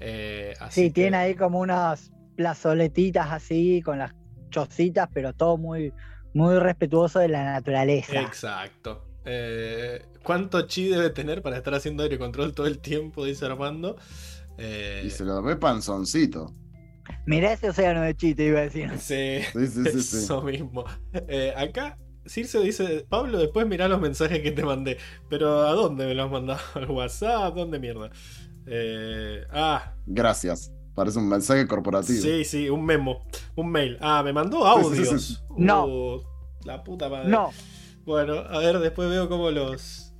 Eh, 0.00 0.54
así 0.58 0.80
Sí, 0.80 0.86
que- 0.88 0.94
tiene 1.02 1.16
ahí 1.16 1.34
como 1.36 1.60
unas 1.60 2.10
plazoletitas 2.34 3.30
así, 3.30 3.82
con 3.84 3.98
las 3.98 4.14
chocitas, 4.52 5.08
pero 5.12 5.32
todo 5.32 5.56
muy, 5.58 5.92
muy 6.34 6.58
respetuoso 6.60 7.18
de 7.18 7.28
la 7.28 7.44
naturaleza. 7.44 8.20
Exacto. 8.20 9.04
Eh, 9.24 10.04
¿Cuánto 10.22 10.62
chi 10.68 10.88
debe 10.88 11.10
tener 11.10 11.42
para 11.42 11.56
estar 11.56 11.74
haciendo 11.74 12.04
aire 12.04 12.18
control 12.18 12.54
todo 12.54 12.68
el 12.68 12.78
tiempo? 12.78 13.24
Dice 13.24 13.46
Armando. 13.46 13.96
Eh, 14.58 15.02
Y 15.06 15.10
se 15.10 15.24
lo 15.24 15.42
ve 15.42 15.56
panzoncito. 15.56 16.52
Mirá 17.26 17.52
ese 17.52 17.68
océano 17.70 18.02
de 18.02 18.14
chiste, 18.16 18.44
iba 18.44 18.60
a 18.60 18.62
decir. 18.62 18.90
sí, 18.98 19.40
Sí, 19.52 19.66
sí, 19.66 19.84
sí, 19.90 20.02
sí. 20.02 20.16
eso 20.18 20.42
mismo. 20.42 20.84
Eh, 21.28 21.52
acá 21.56 21.96
Circe 22.26 22.60
dice, 22.60 23.04
Pablo, 23.08 23.38
después 23.38 23.66
mirá 23.66 23.88
los 23.88 24.00
mensajes 24.00 24.40
que 24.40 24.52
te 24.52 24.64
mandé. 24.64 24.98
Pero 25.28 25.62
¿a 25.66 25.72
dónde 25.72 26.06
me 26.06 26.14
los 26.14 26.26
has 26.26 26.32
mandado? 26.32 26.60
¿Al 26.74 26.90
WhatsApp? 26.90 27.54
¿Dónde 27.54 27.78
mierda? 27.80 28.10
Eh, 28.66 29.44
ah, 29.50 29.94
Gracias. 30.06 30.72
Parece 30.94 31.18
un 31.18 31.28
mensaje 31.28 31.66
corporativo. 31.66 32.20
sí, 32.20 32.44
sí, 32.44 32.68
un 32.68 32.84
memo, 32.84 33.22
un 33.56 33.70
mail. 33.70 33.96
Ah, 34.00 34.22
me 34.22 34.32
mandó 34.32 34.58
Sí, 34.58 34.84
sí, 34.90 34.94
sí, 34.96 35.02
audios. 35.08 35.22
sí. 35.26 35.36
No. 35.56 35.86
Uh, 35.86 36.22
la 36.64 36.84
puta 36.84 37.08
madre. 37.08 37.28
No, 37.28 37.50
Bueno, 38.04 38.34
a 38.34 38.58
ver, 38.58 38.78
después 38.78 39.08
veo 39.08 39.28
cómo 39.28 39.50
los... 39.50 40.12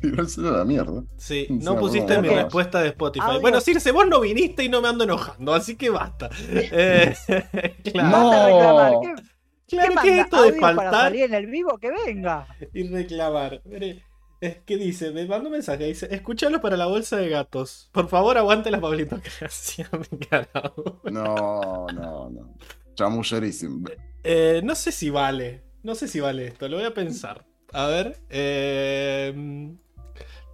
Tiró 0.00 0.22
el 0.22 0.28
celular 0.28 0.54
a 0.54 0.58
la 0.58 0.64
mierda. 0.64 1.02
Sí, 1.16 1.46
no 1.50 1.76
pusiste 1.78 2.14
no, 2.16 2.22
mi 2.22 2.28
no. 2.28 2.34
respuesta 2.34 2.80
de 2.80 2.88
Spotify. 2.88 3.24
Audio. 3.26 3.40
Bueno, 3.40 3.60
Circe, 3.60 3.92
vos 3.92 4.06
no 4.08 4.20
viniste 4.20 4.64
y 4.64 4.68
no 4.68 4.80
me 4.80 4.88
ando 4.88 5.04
enojando, 5.04 5.54
así 5.54 5.76
que 5.76 5.90
basta. 5.90 6.28
Eh, 6.50 7.14
claro, 7.92 8.08
No. 8.10 9.00
¿Qué, 9.00 9.06
claro, 9.06 9.20
qué 9.66 9.76
¿qué 9.76 9.88
es 9.88 9.94
manda? 9.94 10.20
esto 10.22 10.42
de 10.42 10.48
¿Audio 10.48 10.60
para 10.60 10.76
faltar 10.76 11.02
salir 11.04 11.22
en 11.24 11.34
el 11.34 11.46
vivo? 11.46 11.78
¡Que 11.78 11.90
venga! 11.92 12.46
y 12.72 12.88
reclamar? 12.88 13.60
Mire, 13.64 14.02
Es 14.40 14.58
que 14.58 14.76
dice, 14.76 15.10
me 15.10 15.26
mandó 15.26 15.48
un 15.48 15.52
mensaje, 15.54 15.84
dice, 15.86 16.08
escuchalo 16.14 16.60
para 16.60 16.76
la 16.76 16.86
bolsa 16.86 17.16
de 17.16 17.28
gatos. 17.28 17.88
Por 17.92 18.08
favor, 18.08 18.38
aguante 18.38 18.70
la 18.70 18.80
Pablito 18.80 19.20
Creación, 19.38 19.88
carajo. 20.30 21.00
No, 21.10 21.86
no, 21.92 22.30
no. 22.30 22.54
Chamullerísimo. 22.94 23.88
Eh, 24.22 24.60
no 24.64 24.74
sé 24.76 24.92
si 24.92 25.10
vale, 25.10 25.64
no 25.82 25.94
sé 25.94 26.06
si 26.08 26.20
vale 26.20 26.46
esto, 26.48 26.68
lo 26.68 26.76
voy 26.76 26.86
a 26.86 26.94
pensar. 26.94 27.46
A 27.72 27.86
ver, 27.88 28.16
eh, 28.30 29.32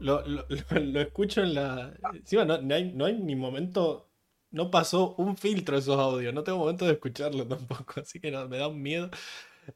lo, 0.00 0.26
lo- 0.26 0.46
lo- 0.48 0.80
lo 0.80 1.00
escucho 1.00 1.42
en 1.42 1.54
la... 1.54 1.94
Encima 2.14 2.44
no, 2.44 2.60
no 2.60 2.74
hay, 2.74 2.92
no 2.92 3.04
hay 3.04 3.18
ni 3.18 3.36
momento... 3.36 4.10
No 4.50 4.70
pasó 4.70 5.16
un 5.16 5.36
filtro 5.36 5.76
esos 5.76 5.98
audios, 5.98 6.32
no 6.32 6.44
tengo 6.44 6.58
momento 6.58 6.86
de 6.86 6.92
escucharlo 6.92 7.44
tampoco, 7.46 7.94
así 8.00 8.20
que 8.20 8.30
no, 8.30 8.48
me 8.48 8.58
da 8.58 8.68
un 8.68 8.80
miedo. 8.80 9.10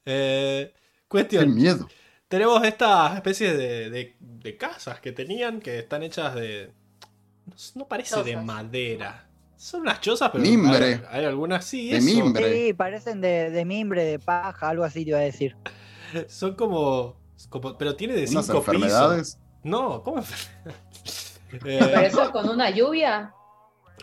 Eh, 0.04 0.72
Qué 0.74 1.08
cuestión, 1.08 1.54
miedo. 1.54 1.88
Tenemos 2.28 2.62
estas 2.64 3.16
especies 3.16 3.56
de, 3.56 3.90
de- 3.90 4.16
de 4.20 4.56
casas 4.56 5.00
que 5.00 5.12
tenían 5.12 5.60
que 5.60 5.78
están 5.78 6.02
hechas 6.02 6.34
de... 6.34 6.70
No, 7.46 7.54
no 7.76 7.88
parece 7.88 8.22
de 8.22 8.36
madera. 8.36 9.26
Son 9.56 9.80
unas 9.80 10.00
chozas, 10.00 10.30
pero 10.30 10.44
Mimbre. 10.44 10.84
hay, 10.86 11.00
hay 11.20 11.24
algunas 11.24 11.64
sí. 11.64 11.88
De 11.90 11.96
eso. 11.98 12.06
mimbre. 12.06 12.52
Sí, 12.68 12.72
parecen 12.74 13.20
de, 13.20 13.50
de 13.50 13.64
mimbre, 13.64 14.04
de 14.04 14.18
paja, 14.18 14.68
algo 14.68 14.84
así 14.84 15.02
te 15.04 15.10
iba 15.10 15.18
a 15.18 15.22
decir. 15.22 15.56
Son 16.28 16.54
como, 16.54 17.16
como- 17.48 17.76
Pero 17.76 17.96
tiene 17.96 18.14
de 18.14 18.26
Unas 18.28 18.46
cinco 18.46 18.60
pisos. 18.60 18.74
enfermedades. 18.74 19.38
No, 19.64 20.02
¿cómo 20.02 20.18
enfermedades? 20.18 21.40
Pero 21.50 21.86
Eh, 21.86 22.06
eso 22.06 22.30
con 22.30 22.48
una 22.48 22.70
lluvia. 22.70 23.32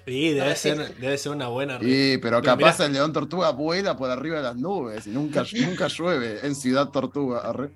sí, 0.05 0.33
debe 0.33 0.49
No 0.49 0.55
ser, 0.55 0.95
debe 0.97 1.17
ser 1.17 1.31
una 1.31 1.47
buena. 1.47 1.79
Sí, 1.79 2.17
pero 2.21 2.41
Pero 2.41 2.41
capaz 2.41 2.73
mirá. 2.79 2.85
el 2.87 2.93
león 2.93 3.13
tortuga 3.13 3.51
vuela 3.51 3.95
por 3.95 4.09
arriba 4.09 4.37
de 4.37 4.43
las 4.43 4.55
nubes 4.55 5.05
y 5.05 5.11
nunca, 5.11 5.43
nunca 5.63 5.87
llueve 5.87 6.39
en 6.45 6.55
Ciudad 6.55 6.89
Tortuga. 6.89 7.41
arre. 7.41 7.69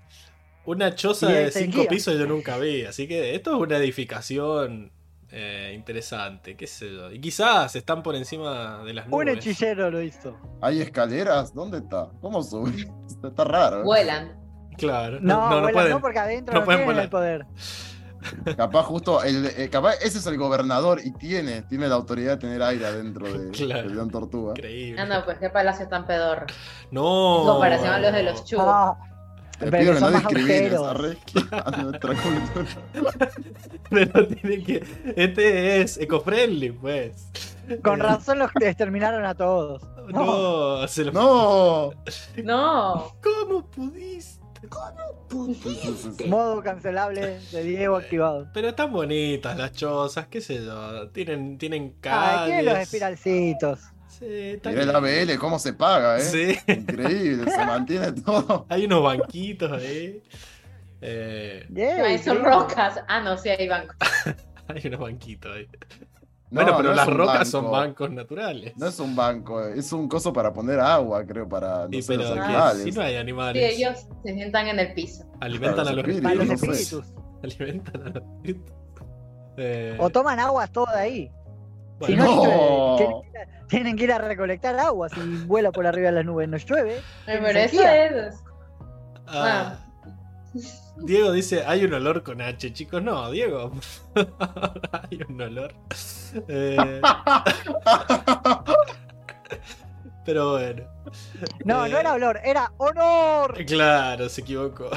Una 0.70 0.94
choza 0.94 1.28
de 1.28 1.52
cinco 1.52 1.86
pisos 1.90 2.16
yo 2.18 2.28
nunca 2.28 2.58
vi. 2.60 2.86
Así 2.86 3.08
que 3.08 3.34
esto 3.34 3.56
es 3.56 3.60
una 3.60 3.78
edificación 3.78 4.92
eh, 5.32 5.74
interesante. 5.76 6.56
¿Qué 6.56 6.68
sé 6.68 6.94
yo? 6.94 7.12
Y 7.12 7.20
quizás 7.20 7.76
están 7.76 8.04
por 8.04 8.16
encima 8.16 8.84
de 8.84 8.94
las 8.94 9.06
Un 9.06 9.12
nubes. 9.12 9.38
hechicero 9.38 9.90
lo 9.90 10.00
hizo. 10.02 10.38
¿Hay 10.62 10.80
escaleras? 10.80 11.56
¿Dónde 11.56 11.80
está? 11.80 12.10
¿Cómo 12.22 12.44
sube? 12.44 12.72
Está, 13.24 13.44
raro. 13.46 13.80
¿eh? 13.80 13.84
Vuelan. 13.84 14.40
Claro, 14.78 15.18
No, 15.22 15.36
no, 15.38 15.50
no 15.50 15.50
vuelan, 15.62 15.74
pueden. 15.74 15.92
no, 15.92 16.02
porque 16.02 16.20
adentro 16.20 16.54
no 16.54 16.60
no, 16.60 16.66
pueden 16.66 16.82
tienen 16.82 16.96
volar. 16.96 17.04
el 17.04 17.10
poder. 17.10 17.46
Capaz 18.58 18.84
justo, 18.84 19.24
el, 19.24 19.46
eh, 19.46 19.70
capaz 19.72 19.94
ese 20.02 20.18
es 20.20 20.28
el 20.28 20.38
gobernador 20.38 21.00
y 21.04 21.12
tiene, 21.14 21.62
tiene 21.64 21.88
la 21.88 21.96
autoridad 21.96 22.34
de 22.34 22.38
tener 22.38 22.62
aire 22.62 22.86
adentro 22.86 23.26
de, 23.32 23.50
Claro. 23.58 23.90
León 23.90 24.10
Tortuga. 24.12 24.52
Increíble. 24.58 25.06
No, 25.06 25.24
pues 25.26 25.40
qué 25.40 25.50
palacio 25.50 25.88
tan 25.88 26.06
pedorro. 26.06 26.46
No. 26.92 27.40
En 27.42 27.48
comparación 27.48 27.94
a 27.94 28.00
los 28.00 28.12
de 28.14 28.24
los 28.24 28.44
chubos. 28.46 28.66
Ah, 28.68 28.98
Pero 29.60 29.78
pido 29.78 29.94
que 29.94 30.00
no 30.00 30.12
más 30.12 30.26
austeros. 30.26 30.98
Pero 33.90 34.28
tiene 34.28 34.64
que. 34.64 34.84
Este 35.16 35.82
es 35.82 35.98
eco-friendly, 35.98 36.72
pues. 36.72 37.28
con 37.84 38.00
Eh, 38.00 38.04
razón 38.04 38.40
los 38.40 38.52
exterminaron 38.62 39.26
a 39.26 39.36
todos. 39.36 39.84
No, 40.10 40.88
se 40.88 41.06
lo. 41.06 41.12
No. 41.12 41.92
No. 42.44 43.14
¿Cómo 43.22 43.66
pudiste? 43.70 44.40
Sí, 45.64 45.96
sí. 46.18 46.24
Modo 46.26 46.62
cancelable 46.62 47.40
de 47.52 47.64
Diego 47.64 47.96
activado. 47.96 48.48
Pero 48.54 48.70
están 48.70 48.92
bonitas 48.92 49.58
las 49.58 49.72
chozas, 49.72 50.28
qué 50.28 50.42
sé 50.42 50.66
yo. 50.66 51.10
Tienen, 51.12 51.58
tienen 51.58 51.84
Ay, 51.84 51.94
calles. 52.02 52.46
tiene 52.48 52.64
los 52.64 52.78
espiralcitos. 52.80 53.80
Sí, 54.20 54.26
está 54.28 54.70
Mirá 54.72 54.82
el 54.84 54.88
bien. 55.02 55.30
ABL, 55.30 55.40
cómo 55.40 55.60
se 55.60 55.74
paga, 55.74 56.18
¿eh? 56.18 56.22
Sí. 56.22 56.58
Increíble, 56.68 57.50
se 57.50 57.66
mantiene 57.66 58.12
todo. 58.26 58.66
Hay 58.70 58.86
unos 58.86 59.04
banquitos 59.04 59.72
ahí. 59.72 60.22
Eh, 61.02 61.66
Yay, 61.70 62.02
Ahí 62.02 62.18
son 62.20 62.38
sí. 62.38 62.44
rocas. 62.44 63.00
Ah, 63.08 63.22
no, 63.22 63.38
sí 63.38 63.48
hay 63.50 63.68
bancos. 63.70 63.96
hay 64.68 64.88
unos 64.88 65.00
banquitos 65.00 65.56
ahí. 65.56 65.68
No, 66.52 66.62
bueno, 66.64 66.78
pero 66.78 66.90
no 66.90 66.96
las 66.96 67.08
rocas 67.08 67.34
banco. 67.36 67.46
son 67.46 67.72
bancos 67.72 68.12
naturales. 68.12 68.74
No 68.76 68.88
es 68.88 69.00
un 69.00 69.16
banco, 69.16 69.64
es 69.64 69.94
un 69.94 70.10
coso 70.10 70.34
para 70.34 70.52
poner 70.52 70.80
agua, 70.80 71.24
creo, 71.26 71.48
para 71.48 71.84
no 71.86 71.90
Sí, 71.92 72.02
sé, 72.02 72.18
pero 72.18 72.30
los 72.30 72.38
animales. 72.40 72.84
si 72.84 72.92
no 72.92 73.02
hay 73.02 73.12
Sí, 73.14 73.18
animales, 73.18 73.74
ellos 73.78 74.08
se 74.26 74.34
sientan 74.34 74.68
en 74.68 74.80
el 74.80 74.94
piso. 74.94 75.24
alimentan 75.40 75.88
a 75.88 75.92
los 75.94 76.06
espíritus. 76.08 76.50
espíritus. 76.50 77.14
Alimentan 77.44 78.02
a 78.02 78.06
los 78.10 78.24
espíritus. 78.24 78.74
Eh, 79.58 79.96
O 80.00 80.10
toman 80.10 80.40
aguas 80.40 80.72
todo 80.72 80.88
de 80.88 81.00
ahí. 81.00 81.32
Si 82.06 82.16
No. 82.16 83.22
Tienen 83.70 83.96
que, 83.96 84.04
ir 84.06 84.12
a, 84.12 84.18
recolectar 84.18 84.78
agua. 84.80 85.10
Si 85.10 85.20
vuela 85.46 85.72
por 85.72 85.86
arriba 85.86 86.08
de 86.08 86.16
las 86.16 86.26
nubes, 86.26 86.50
no 86.50 86.58
llueve. 86.58 87.02
Ay, 87.28 87.38
¿En 87.38 87.44
Pero 87.44 87.60
eso 87.60 87.84
es. 87.84 88.44
ah, 89.28 89.78
Diego 90.98 91.32
dice, 91.32 91.64
hay 91.66 91.86
un 91.86 91.94
olor 91.94 92.24
con 92.24 92.42
H, 92.42 92.74
chicos. 92.74 93.02
No, 93.02 93.30
Diego. 93.32 93.72
hay 95.10 95.22
un 95.28 95.42
olor. 95.42 95.74
Eh, 96.48 97.02
pero 100.26 100.52
bueno. 100.52 100.84
No, 101.64 101.86
Eh, 101.86 101.90
no 101.90 101.98
era 102.00 102.14
olor, 102.14 102.40
era 102.44 102.72
honor. 102.78 103.66
Claro, 103.66 104.30
se 104.30 104.42
equivocó. 104.42 104.90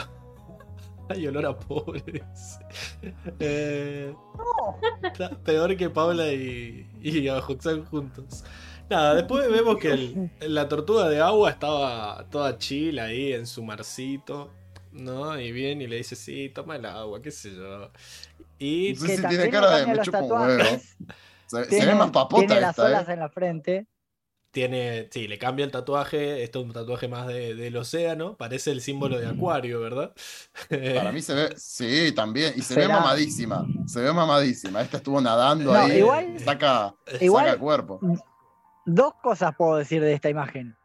Hay 1.16 1.26
olor 1.26 1.46
a 1.46 1.58
pobres. 1.58 2.58
Eh, 3.38 4.14
No. 4.36 4.78
está 5.08 5.30
peor 5.30 5.76
que 5.76 5.90
Paula 5.90 6.32
y, 6.32 6.86
y 7.02 7.28
Ajoxan 7.28 7.84
juntos. 7.84 8.44
Nada, 8.90 9.14
después 9.14 9.50
vemos 9.50 9.76
que 9.78 9.90
el- 9.92 10.30
la 10.40 10.68
tortuga 10.68 11.08
de 11.08 11.20
agua 11.20 11.50
estaba 11.50 12.26
toda 12.30 12.58
chill 12.58 12.98
ahí 12.98 13.32
en 13.32 13.46
su 13.46 13.62
marcito, 13.62 14.50
¿no? 14.92 15.38
Y 15.40 15.50
bien, 15.52 15.80
y 15.80 15.86
le 15.86 15.96
dice, 15.96 16.14
sí, 16.16 16.50
toma 16.50 16.76
el 16.76 16.84
agua, 16.86 17.22
qué 17.22 17.30
sé 17.30 17.54
yo. 17.54 17.90
Y 18.58 18.92
No 18.94 19.00
sé 19.00 19.06
Que 19.06 19.16
si 19.16 19.22
también 19.22 19.40
tiene 19.42 19.50
cara 19.50 19.78
de 19.78 19.86
me 19.86 19.94
los 19.96 20.04
chupa 20.04 20.18
un 20.22 20.30
huevo. 20.32 20.46
tatuajes. 20.58 20.96
Se, 21.46 21.64
se 21.64 21.70
Tiene, 21.70 21.86
ve 21.86 21.94
más 21.94 22.10
papota 22.10 22.46
tiene 22.46 22.60
las 22.60 22.70
esta, 22.70 22.84
olas 22.86 23.08
¿eh? 23.08 23.12
en 23.12 23.18
la 23.18 23.28
frente. 23.28 23.86
Tiene, 24.52 25.08
sí, 25.10 25.26
le 25.26 25.38
cambia 25.38 25.64
el 25.64 25.72
tatuaje, 25.72 26.42
esto 26.44 26.60
es 26.60 26.66
un 26.66 26.72
tatuaje 26.72 27.08
más 27.08 27.26
de- 27.26 27.54
del 27.54 27.76
océano, 27.76 28.36
parece 28.36 28.70
el 28.70 28.80
símbolo 28.82 29.18
de 29.18 29.26
Acuario, 29.26 29.80
¿verdad? 29.80 30.12
Para 30.94 31.10
mí 31.10 31.22
se 31.22 31.34
ve, 31.34 31.54
sí, 31.56 32.12
también, 32.14 32.52
y 32.54 32.62
se 32.62 32.76
ve 32.76 32.86
mamadísima, 32.86 33.64
se 33.86 34.00
ve 34.02 34.12
mamadísima. 34.12 34.82
Esta 34.82 34.98
estuvo 34.98 35.20
nadando 35.20 35.72
No, 35.72 35.78
ahí, 35.80 35.98
igual- 35.98 36.38
saca, 36.38 36.94
Igual- 37.20 37.46
saca 37.46 37.58
cuerpo. 37.58 37.98
Dos 38.84 39.14
cosas 39.22 39.54
puedo 39.56 39.76
decir 39.76 40.02
de 40.02 40.12
esta 40.12 40.28
imagen. 40.28 40.76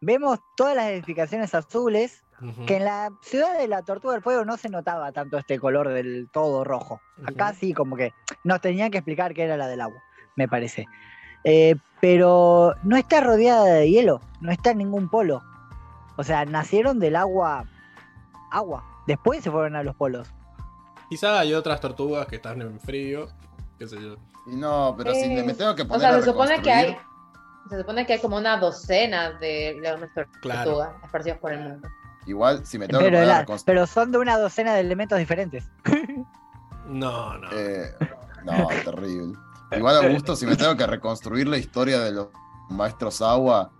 Vemos 0.00 0.40
todas 0.56 0.74
las 0.74 0.86
edificaciones 0.90 1.54
azules, 1.54 2.24
que 2.66 2.78
en 2.78 2.84
la 2.86 3.08
ciudad 3.22 3.56
de 3.56 3.68
la 3.68 3.82
Tortuga 3.82 4.14
del 4.14 4.22
Fuego 4.22 4.44
no 4.44 4.56
se 4.56 4.68
notaba 4.68 5.12
tanto 5.12 5.38
este 5.38 5.60
color 5.60 5.90
del 5.90 6.28
todo 6.32 6.64
rojo. 6.64 7.00
Acá 7.24 7.54
sí, 7.54 7.72
como 7.72 7.94
que 7.96 8.12
nos 8.42 8.60
tenían 8.60 8.90
que 8.90 8.98
explicar 8.98 9.32
que 9.32 9.44
era 9.44 9.56
la 9.56 9.68
del 9.68 9.80
agua, 9.80 10.02
me 10.34 10.48
parece. 10.48 10.86
Eh, 11.44 11.76
pero 12.00 12.74
no 12.82 12.96
está 12.96 13.20
rodeada 13.20 13.64
de 13.66 13.90
hielo, 13.90 14.20
no 14.40 14.50
está 14.52 14.70
en 14.70 14.78
ningún 14.78 15.08
polo. 15.08 15.42
O 16.16 16.24
sea, 16.24 16.44
nacieron 16.44 16.98
del 16.98 17.16
agua, 17.16 17.64
agua. 18.50 18.84
Después 19.06 19.42
se 19.42 19.50
fueron 19.50 19.76
a 19.76 19.82
los 19.82 19.94
polos. 19.96 20.28
Quizá 21.08 21.38
hay 21.40 21.54
otras 21.54 21.80
tortugas 21.80 22.26
que 22.26 22.36
están 22.36 22.60
en 22.62 22.78
frío, 22.80 23.28
qué 23.78 23.86
sé 23.86 24.00
yo. 24.00 24.16
Y 24.46 24.56
no, 24.56 24.94
pero 24.96 25.14
si 25.14 25.22
Eh, 25.22 25.42
me 25.44 25.54
tengo 25.54 25.74
que 25.74 25.82
O 25.82 25.86
poner 25.88 26.00
sea, 26.00 26.10
a 26.10 26.20
se 26.20 26.24
supone 26.24 26.60
que 26.62 26.72
hay. 26.72 26.96
Se 27.70 27.78
supone 27.78 28.04
que 28.06 28.14
hay 28.14 28.20
como 28.20 28.36
una 28.36 28.56
docena 28.58 29.30
de 29.38 29.78
leones 29.80 30.10
Claro. 30.40 30.64
tortugas 30.72 31.04
esparcidos 31.04 31.38
por 31.38 31.52
el 31.52 31.60
mundo. 31.60 31.88
igual, 32.26 32.64
si 32.66 32.78
me 32.78 32.86
tengo 32.86 33.00
que 33.00 33.06
Pero, 33.06 33.18
poner 33.18 33.34
a 33.34 33.38
la- 33.40 33.58
pero 33.64 33.86
son 33.86 34.12
de 34.12 34.18
una 34.18 34.38
docena 34.38 34.74
de 34.74 34.80
elementos 34.80 35.18
diferentes. 35.18 35.68
No, 36.86 37.38
no. 37.38 37.48
Eh, 37.52 37.94
no, 38.44 38.66
terrible. 38.84 39.38
Igual, 39.76 40.04
Augusto, 40.04 40.36
si 40.36 40.46
me 40.46 40.56
tengo 40.56 40.76
que 40.76 40.86
reconstruir 40.86 41.48
la 41.48 41.58
historia 41.58 42.00
de 42.00 42.12
los 42.12 42.28
maestros 42.68 43.22
agua, 43.22 43.72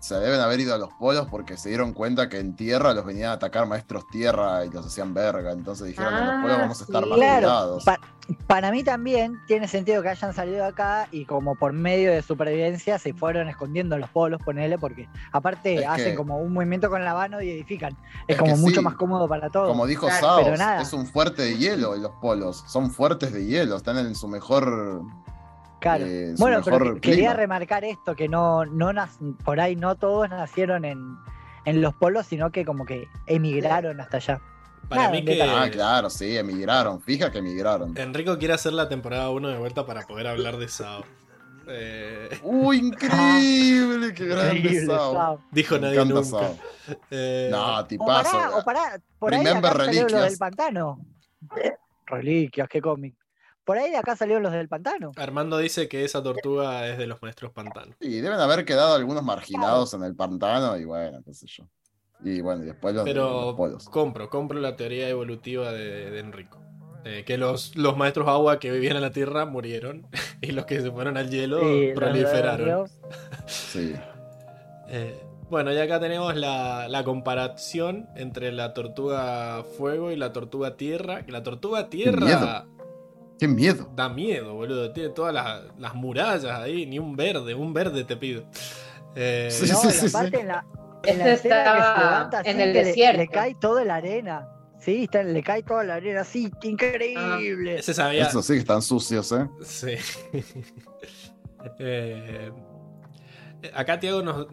se 0.00 0.14
deben 0.16 0.40
haber 0.40 0.60
ido 0.60 0.74
a 0.74 0.78
los 0.78 0.92
polos 0.94 1.26
porque 1.30 1.56
se 1.56 1.68
dieron 1.70 1.92
cuenta 1.92 2.28
que 2.28 2.38
en 2.38 2.54
tierra 2.56 2.94
los 2.94 3.04
venían 3.04 3.30
a 3.30 3.32
atacar 3.34 3.66
maestros 3.66 4.06
tierra 4.08 4.64
y 4.64 4.70
los 4.70 4.86
hacían 4.86 5.12
verga. 5.14 5.52
Entonces 5.52 5.88
dijeron, 5.88 6.14
en 6.14 6.20
los 6.26 6.34
Ah, 6.34 6.38
polos 6.42 6.58
vamos 6.58 6.80
a 6.80 6.84
estar 6.84 7.02
sí. 7.04 7.08
más 7.10 7.18
Claro, 7.18 7.40
cuidados. 7.40 7.84
pa- 7.84 8.00
para 8.46 8.70
mí 8.70 8.84
también 8.84 9.38
tiene 9.46 9.66
sentido 9.68 10.02
que 10.02 10.10
hayan 10.10 10.34
salido 10.34 10.64
acá 10.66 11.08
y 11.10 11.24
como 11.24 11.54
por 11.56 11.72
medio 11.72 12.12
de 12.12 12.20
supervivencia 12.22 12.98
se 12.98 13.14
fueron 13.14 13.48
escondiendo 13.48 13.94
en 13.94 14.02
los 14.02 14.10
polos, 14.10 14.40
ponele, 14.44 14.78
porque 14.78 15.08
aparte 15.32 15.74
Es 15.76 15.80
que- 15.80 15.86
hacen 15.86 16.14
como 16.14 16.38
un 16.38 16.52
movimiento 16.52 16.90
con 16.90 17.04
la 17.04 17.14
mano 17.14 17.40
y 17.40 17.50
edifican. 17.50 17.96
Es, 18.26 18.34
Es 18.34 18.38
como 18.38 18.54
que 18.54 18.60
mucho 18.60 18.80
sí. 18.80 18.84
más 18.84 18.94
cómodo 18.96 19.26
para 19.28 19.48
todos. 19.50 19.68
Como 19.68 19.86
dijo 19.86 20.06
Claro, 20.06 20.26
Saos, 20.26 20.42
pero 20.44 20.56
nada. 20.58 20.82
es 20.82 20.92
un 20.92 21.06
fuerte 21.06 21.42
de 21.42 21.56
hielo 21.56 21.94
en 21.94 22.02
los 22.02 22.12
polos. 22.20 22.62
Son 22.66 22.90
fuertes 22.90 23.32
de 23.32 23.46
hielo, 23.46 23.76
están 23.76 23.96
en 23.98 24.14
su 24.14 24.28
mejor. 24.28 25.02
Claro. 25.80 26.04
eh, 26.06 26.32
su 26.36 26.42
bueno, 26.42 26.60
pero 26.64 27.00
quería 27.00 27.16
clima. 27.30 27.34
remarcar 27.34 27.84
esto, 27.84 28.16
que 28.16 28.28
no, 28.28 28.64
no 28.64 28.90
por 29.44 29.60
ahí 29.60 29.76
no 29.76 29.94
todos 29.96 30.28
nacieron 30.28 30.84
en, 30.84 31.16
en 31.64 31.80
los 31.80 31.94
polos, 31.94 32.26
sino 32.26 32.50
que 32.50 32.64
como 32.64 32.84
que 32.84 33.06
emigraron 33.26 34.00
hasta 34.00 34.16
allá. 34.16 34.40
Para 34.88 35.02
nada, 35.02 35.12
mí 35.14 35.24
que. 35.24 35.42
Ah, 35.42 35.68
claro, 35.70 36.08
sí, 36.10 36.36
emigraron. 36.36 37.00
Fija 37.00 37.30
que 37.30 37.38
emigraron. 37.38 37.96
Enrico 37.98 38.38
quiere 38.38 38.54
hacer 38.54 38.72
la 38.72 38.88
temporada 38.88 39.28
1 39.30 39.48
de 39.48 39.58
vuelta 39.58 39.84
para 39.86 40.02
poder 40.06 40.26
hablar 40.26 40.56
de 40.56 40.66
Sao. 40.68 41.04
Eh, 41.70 42.30
¡Uy, 42.42 42.78
increíble! 42.88 44.14
¡Qué 44.14 44.24
grande 44.24 44.86
Sao! 44.86 45.12
Sao. 45.12 45.40
dijo 45.50 45.74
Me 45.74 45.80
nadie 45.82 46.04
nunca. 46.06 46.24
Sao. 46.24 46.56
Eh, 47.10 47.48
No, 47.52 47.76
O 47.80 47.84
tipazo. 47.86 48.32
pará, 48.32 48.56
o 48.56 48.64
pará, 48.64 49.00
por 49.18 49.34
ahí 49.34 49.44
Remember 49.44 49.70
acá 49.70 49.84
salieron 49.84 50.10
los 50.10 50.20
Reliquias. 50.22 50.30
del 50.30 50.38
pantano. 50.38 50.98
Reliquias, 52.06 52.68
qué 52.70 52.80
cómic. 52.80 53.14
Por 53.68 53.78
ahí 53.78 53.90
de 53.90 53.98
acá 53.98 54.16
salieron 54.16 54.42
los 54.42 54.50
del 54.52 54.66
pantano. 54.66 55.12
Armando 55.16 55.58
dice 55.58 55.88
que 55.88 56.04
esa 56.04 56.22
tortuga 56.22 56.88
es 56.88 56.96
de 56.98 57.06
los 57.06 57.20
maestros 57.22 57.52
pantanos. 57.52 57.94
Y 58.00 58.20
deben 58.20 58.40
haber 58.40 58.64
quedado 58.64 58.94
algunos 58.94 59.22
marginados 59.22 59.92
en 59.94 60.02
el 60.04 60.16
pantano 60.16 60.76
y 60.78 60.84
bueno, 60.86 61.20
qué 61.24 61.34
sé 61.34 61.46
yo. 61.46 61.64
Y 62.24 62.40
bueno, 62.40 62.62
y 62.64 62.66
después 62.66 62.94
los, 62.94 63.04
de 63.04 63.12
los 63.14 63.26
Pero 63.28 63.56
polos. 63.56 63.88
compro, 63.90 64.30
compro 64.30 64.58
la 64.58 64.74
teoría 64.74 65.08
evolutiva 65.08 65.70
de, 65.72 66.10
de 66.10 66.18
Enrico. 66.18 66.58
Eh, 67.04 67.24
que 67.26 67.36
los, 67.38 67.76
los 67.76 67.96
maestros 67.96 68.26
agua 68.26 68.58
que 68.58 68.70
vivían 68.72 68.96
en 68.96 69.02
la 69.02 69.10
tierra 69.12 69.44
murieron 69.44 70.06
y 70.42 70.52
los 70.52 70.64
que 70.66 70.80
se 70.80 70.90
fueron 70.90 71.16
al 71.18 71.30
hielo 71.30 71.60
Sí, 71.60 71.86
los- 71.88 71.94
proliferaron. 71.94 72.68
los- 72.68 72.90
Sí. 73.46 73.94
Eh, 74.88 75.22
bueno, 75.50 75.72
y 75.72 75.78
acá 75.78 76.00
tenemos 76.00 76.34
la, 76.36 76.88
la 76.88 77.04
comparación 77.04 78.08
entre 78.16 78.50
la 78.52 78.74
tortuga 78.74 79.62
fuego 79.76 80.10
y 80.10 80.16
la 80.16 80.32
tortuga 80.32 80.76
tierra. 80.76 81.24
Que 81.24 81.32
la 81.32 81.42
tortuga 81.42 81.88
tierra 81.88 82.24
miedo. 82.26 82.77
¡Qué 83.38 83.46
miedo! 83.48 83.90
da 83.94 84.08
miedo, 84.08 84.54
boludo. 84.54 84.92
Tiene 84.92 85.10
todas 85.10 85.32
las, 85.34 85.62
las 85.78 85.94
murallas 85.94 86.44
ahí, 86.60 86.86
ni 86.86 86.98
un 86.98 87.14
verde, 87.16 87.54
un 87.54 87.72
verde 87.72 88.04
te 88.04 88.16
pido. 88.16 88.44
Eh, 89.14 89.48
Sí, 89.50 89.70
No, 89.70 89.78
sí, 89.80 89.90
sí, 89.90 90.06
aparte 90.08 90.36
sí. 90.36 90.42
en 90.42 90.48
la, 90.48 90.66
en 91.04 91.18
la 91.18 91.28
escena 91.32 91.34
que 91.34 91.38
se 91.40 91.48
estaba 91.48 91.98
levanta 92.04 92.38
así 92.40 92.50
en 92.50 92.60
el 92.60 92.72
que 92.72 92.78
le- 92.80 92.84
desierto. 92.84 93.18
Le, 93.20 93.28
cae 93.28 93.54
toda 93.54 93.84
la 93.84 93.94
arena. 93.96 94.48
Sí, 94.80 95.04
está- 95.04 95.22
le 95.22 95.42
cae 95.42 95.62
toda 95.62 95.82
la 95.84 95.94
arena 95.96 96.20
así, 96.20 96.50
qué 96.60 96.68
increíble. 96.68 97.78
ese 97.78 97.94
sabía. 97.94 98.26
Eso 98.28 98.42
sí 98.42 98.54
que 98.54 98.58
están 98.60 98.82
sucios, 98.82 99.32
¿eh? 99.32 99.48
Sí. 99.62 99.94
Eh, 101.80 102.52
acá 103.74 103.98
Tiago 103.98 104.22
nos 104.22 104.46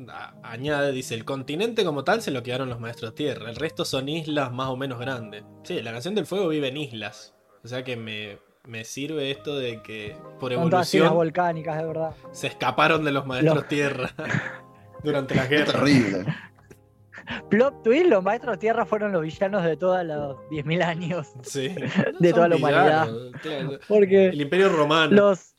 añade, 0.43 0.91
dice, 0.91 1.13
el 1.13 1.23
continente 1.25 1.85
como 1.85 2.03
tal 2.03 2.21
se 2.21 2.31
lo 2.31 2.41
quedaron 2.43 2.69
los 2.69 2.79
maestros 2.79 3.13
tierra, 3.15 3.49
el 3.49 3.55
resto 3.55 3.85
son 3.85 4.09
islas 4.09 4.51
más 4.51 4.69
o 4.69 4.75
menos 4.77 4.99
grandes. 4.99 5.43
Sí, 5.63 5.81
la 5.81 5.91
canción 5.91 6.15
del 6.15 6.25
fuego 6.25 6.47
vive 6.47 6.69
en 6.69 6.77
islas. 6.77 7.35
O 7.63 7.67
sea 7.67 7.83
que 7.83 7.95
me, 7.95 8.39
me 8.67 8.83
sirve 8.83 9.31
esto 9.31 9.57
de 9.57 9.81
que 9.81 10.15
por 10.39 10.51
evolución 10.53 11.13
volcánicas, 11.13 11.77
de 11.77 11.85
verdad. 11.85 12.15
se 12.31 12.47
escaparon 12.47 13.03
de 13.05 13.11
los 13.11 13.25
maestros 13.25 13.55
Los- 13.55 13.67
tierra 13.67 14.09
durante 15.03 15.35
la 15.35 15.45
guerra. 15.45 15.71
terrible. 15.73 16.25
Plot 17.49 17.81
twist, 17.83 18.05
los 18.05 18.23
maestros 18.23 18.59
tierra 18.59 18.85
fueron 18.85 19.11
los 19.11 19.23
villanos 19.23 19.63
de 19.63 19.75
todos 19.77 20.03
los 20.05 20.37
10.000 20.51 20.83
años. 20.83 21.33
Sí. 21.41 21.69
De 22.19 22.33
toda 22.33 22.47
la 22.47 22.55
humanidad. 22.57 23.07
villanos, 23.07 23.41
claro. 23.41 23.79
Porque 23.87 24.25
El 24.27 24.41
Imperio 24.41 24.69
Romano. 24.69 25.11
los. 25.15 25.55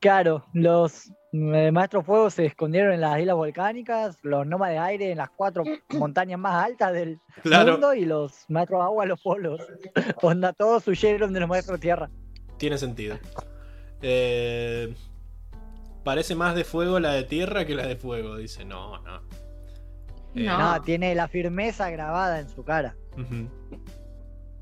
Claro, 0.00 0.46
los 0.54 1.10
maestros 1.32 2.06
fuego 2.06 2.30
se 2.30 2.46
escondieron 2.46 2.92
en 2.92 3.00
las 3.00 3.18
islas 3.20 3.36
volcánicas, 3.36 4.18
los 4.22 4.46
nómades 4.46 4.74
de 4.76 4.78
aire 4.80 5.10
en 5.12 5.18
las 5.18 5.30
cuatro 5.30 5.62
montañas 5.98 6.38
más 6.38 6.64
altas 6.64 6.92
del 6.92 7.20
Claro, 7.42 7.72
mundo 7.72 7.94
y 7.94 8.04
los 8.04 8.44
maestros 8.48 8.82
agua 8.82 9.04
en 9.04 9.08
los 9.10 9.20
polos. 9.20 9.60
Onda, 10.22 10.52
todos 10.52 10.86
huyeron 10.88 11.32
de 11.32 11.40
los 11.40 11.48
maestros 11.48 11.78
tierra. 11.80 12.10
tiene 12.56 12.78
sentido. 12.78 13.18
Eh, 14.00 14.94
parece 16.04 16.34
más 16.34 16.54
de 16.54 16.64
fuego 16.64 16.98
la 17.00 17.12
de 17.12 17.24
tierra 17.24 17.64
que 17.66 17.74
la 17.74 17.86
de 17.86 17.96
fuego. 17.96 18.36
Dice, 18.36 18.64
no, 18.64 18.98
no. 19.02 19.16
Eh, 20.34 20.44
No. 20.44 20.58
No, 20.74 20.82
tiene 20.82 21.14
la 21.14 21.26
firmeza 21.28 21.90
grabada 21.90 22.38
en 22.40 22.48
su 22.48 22.64
cara. 22.64 22.96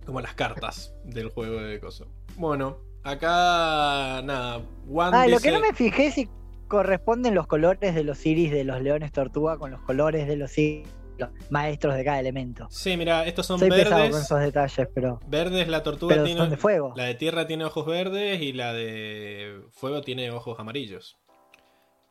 Como 0.04 0.20
las 0.20 0.34
cartas 0.34 0.94
del 1.04 1.28
juego 1.30 1.60
de 1.60 1.78
coso. 1.80 2.06
Bueno, 2.36 2.78
acá 3.02 4.20
nada. 4.22 4.62
Juan 4.88 5.14
Ah, 5.14 5.26
lo 5.26 5.38
que 5.40 5.50
no 5.50 5.60
me 5.60 5.72
fijé 5.74 6.10
si 6.10 6.28
corresponden 6.68 7.34
los 7.34 7.46
colores 7.46 7.94
de 7.94 8.04
los 8.04 8.24
iris 8.26 8.50
de 8.52 8.64
los 8.64 8.80
leones 8.82 9.12
tortuga 9.12 9.56
con 9.58 9.70
los 9.70 9.80
colores 9.82 10.26
de 10.26 10.36
los 10.36 10.56
iris 10.58 10.88
los 11.18 11.30
maestros 11.48 11.94
de 11.94 12.04
cada 12.04 12.20
elemento. 12.20 12.66
Sí, 12.70 12.94
mira, 12.98 13.24
estos 13.24 13.46
son 13.46 13.58
Soy 13.58 13.70
pesado 13.70 13.92
con 13.92 14.02
verdes. 14.02 14.22
esos 14.24 14.38
detalles, 14.40 14.88
pero, 14.94 15.18
Verdes, 15.26 15.66
la 15.66 15.82
tortuga 15.82 16.14
pero 16.14 16.24
tiene. 16.26 16.38
son 16.40 16.50
de 16.50 16.58
fuego. 16.58 16.92
La 16.94 17.04
de 17.04 17.14
tierra 17.14 17.46
tiene 17.46 17.64
ojos 17.64 17.86
verdes 17.86 18.42
y 18.42 18.52
la 18.52 18.74
de 18.74 19.62
fuego 19.72 20.02
tiene 20.02 20.30
ojos 20.30 20.58
amarillos. 20.60 21.16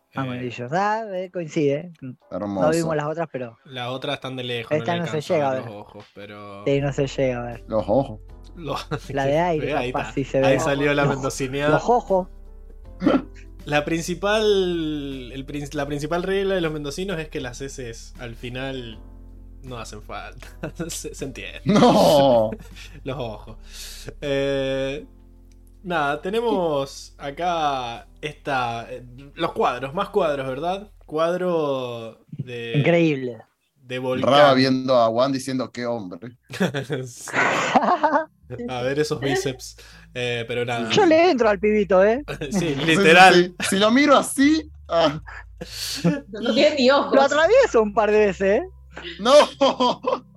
Eh, 0.09 0.19
Amarillos. 0.19 0.71
Ah, 0.73 1.03
eh, 1.13 1.29
coincide. 1.31 1.91
Hermoso. 2.31 2.65
No 2.65 2.71
vimos 2.73 2.95
las 2.95 3.05
otras, 3.05 3.27
pero 3.31 3.59
las 3.65 3.89
otras 3.89 4.15
están 4.15 4.35
de 4.37 4.43
lejos. 4.43 4.71
Esta 4.75 4.95
no 4.97 5.05
se 5.05 5.21
llega 5.21 5.51
a 5.51 5.53
ver. 5.53 5.65
los 5.65 5.73
ojos, 5.75 6.05
pero. 6.15 6.63
sí, 6.65 6.81
no 6.81 6.91
se 6.93 7.05
llega 7.05 7.39
a 7.41 7.45
ver. 7.45 7.63
Los 7.67 7.83
ojos. 7.87 8.21
La 9.09 9.25
de 9.27 9.37
aire, 9.37 9.75
Ahí, 9.75 9.91
capaz, 9.91 10.01
está. 10.09 10.13
sí 10.15 10.23
se 10.23 10.39
ve. 10.39 10.47
Ahí 10.47 10.59
salió 10.59 10.91
la 10.95 11.05
mendocineada. 11.05 11.73
Los 11.73 11.87
ojos. 11.87 12.27
La 13.65 13.83
principal, 13.83 15.31
el 15.31 15.69
la 15.73 15.85
principal 15.85 16.23
regla 16.23 16.55
de 16.55 16.61
los 16.61 16.71
mendocinos 16.71 17.19
es 17.19 17.29
que 17.29 17.41
las 17.41 17.61
S 17.61 17.91
al 18.19 18.35
final 18.35 18.99
no 19.63 19.77
hacen 19.77 20.01
falta. 20.01 20.47
se, 20.87 21.13
se 21.15 21.25
entiende. 21.25 21.61
No. 21.65 22.51
Los 23.03 23.17
ojos. 23.17 23.57
Eh, 24.21 25.05
nada, 25.83 26.21
tenemos 26.21 27.15
acá 27.17 28.07
esta, 28.21 28.87
eh, 28.91 29.03
los 29.35 29.51
cuadros, 29.53 29.93
más 29.93 30.09
cuadros, 30.09 30.47
¿verdad? 30.47 30.91
Cuadro 31.05 32.25
de, 32.29 32.73
Increíble. 32.77 33.37
de 33.81 33.99
volcán. 33.99 34.31
Raba 34.31 34.53
viendo 34.53 34.95
a 34.95 35.07
Juan 35.07 35.31
diciendo 35.31 35.71
qué 35.71 35.85
hombre. 35.85 36.37
A 38.69 38.81
ver 38.83 38.99
esos 38.99 39.19
bíceps. 39.19 39.77
Eh, 40.17 40.45
pero 40.47 40.63
nada. 40.65 40.89
Yo 40.91 41.05
le 41.05 41.29
entro 41.31 41.49
al 41.49 41.59
pibito, 41.59 42.03
¿eh? 42.03 42.23
Sí, 42.49 42.73
literal. 42.85 43.33
Sí, 43.35 43.41
sí, 43.43 43.55
sí. 43.59 43.65
Si 43.69 43.79
lo 43.79 43.91
miro 43.91 44.15
así. 44.15 44.71
ah, 44.87 45.21
No 46.31 46.53
tiene 46.53 46.75
ni 46.77 46.89
ojos. 46.89 47.13
Lo 47.13 47.21
atravieso 47.21 47.81
un 47.83 47.93
par 47.93 48.11
de 48.11 48.27
veces, 48.27 48.61
¿eh? 48.61 48.63
no. 49.19 49.33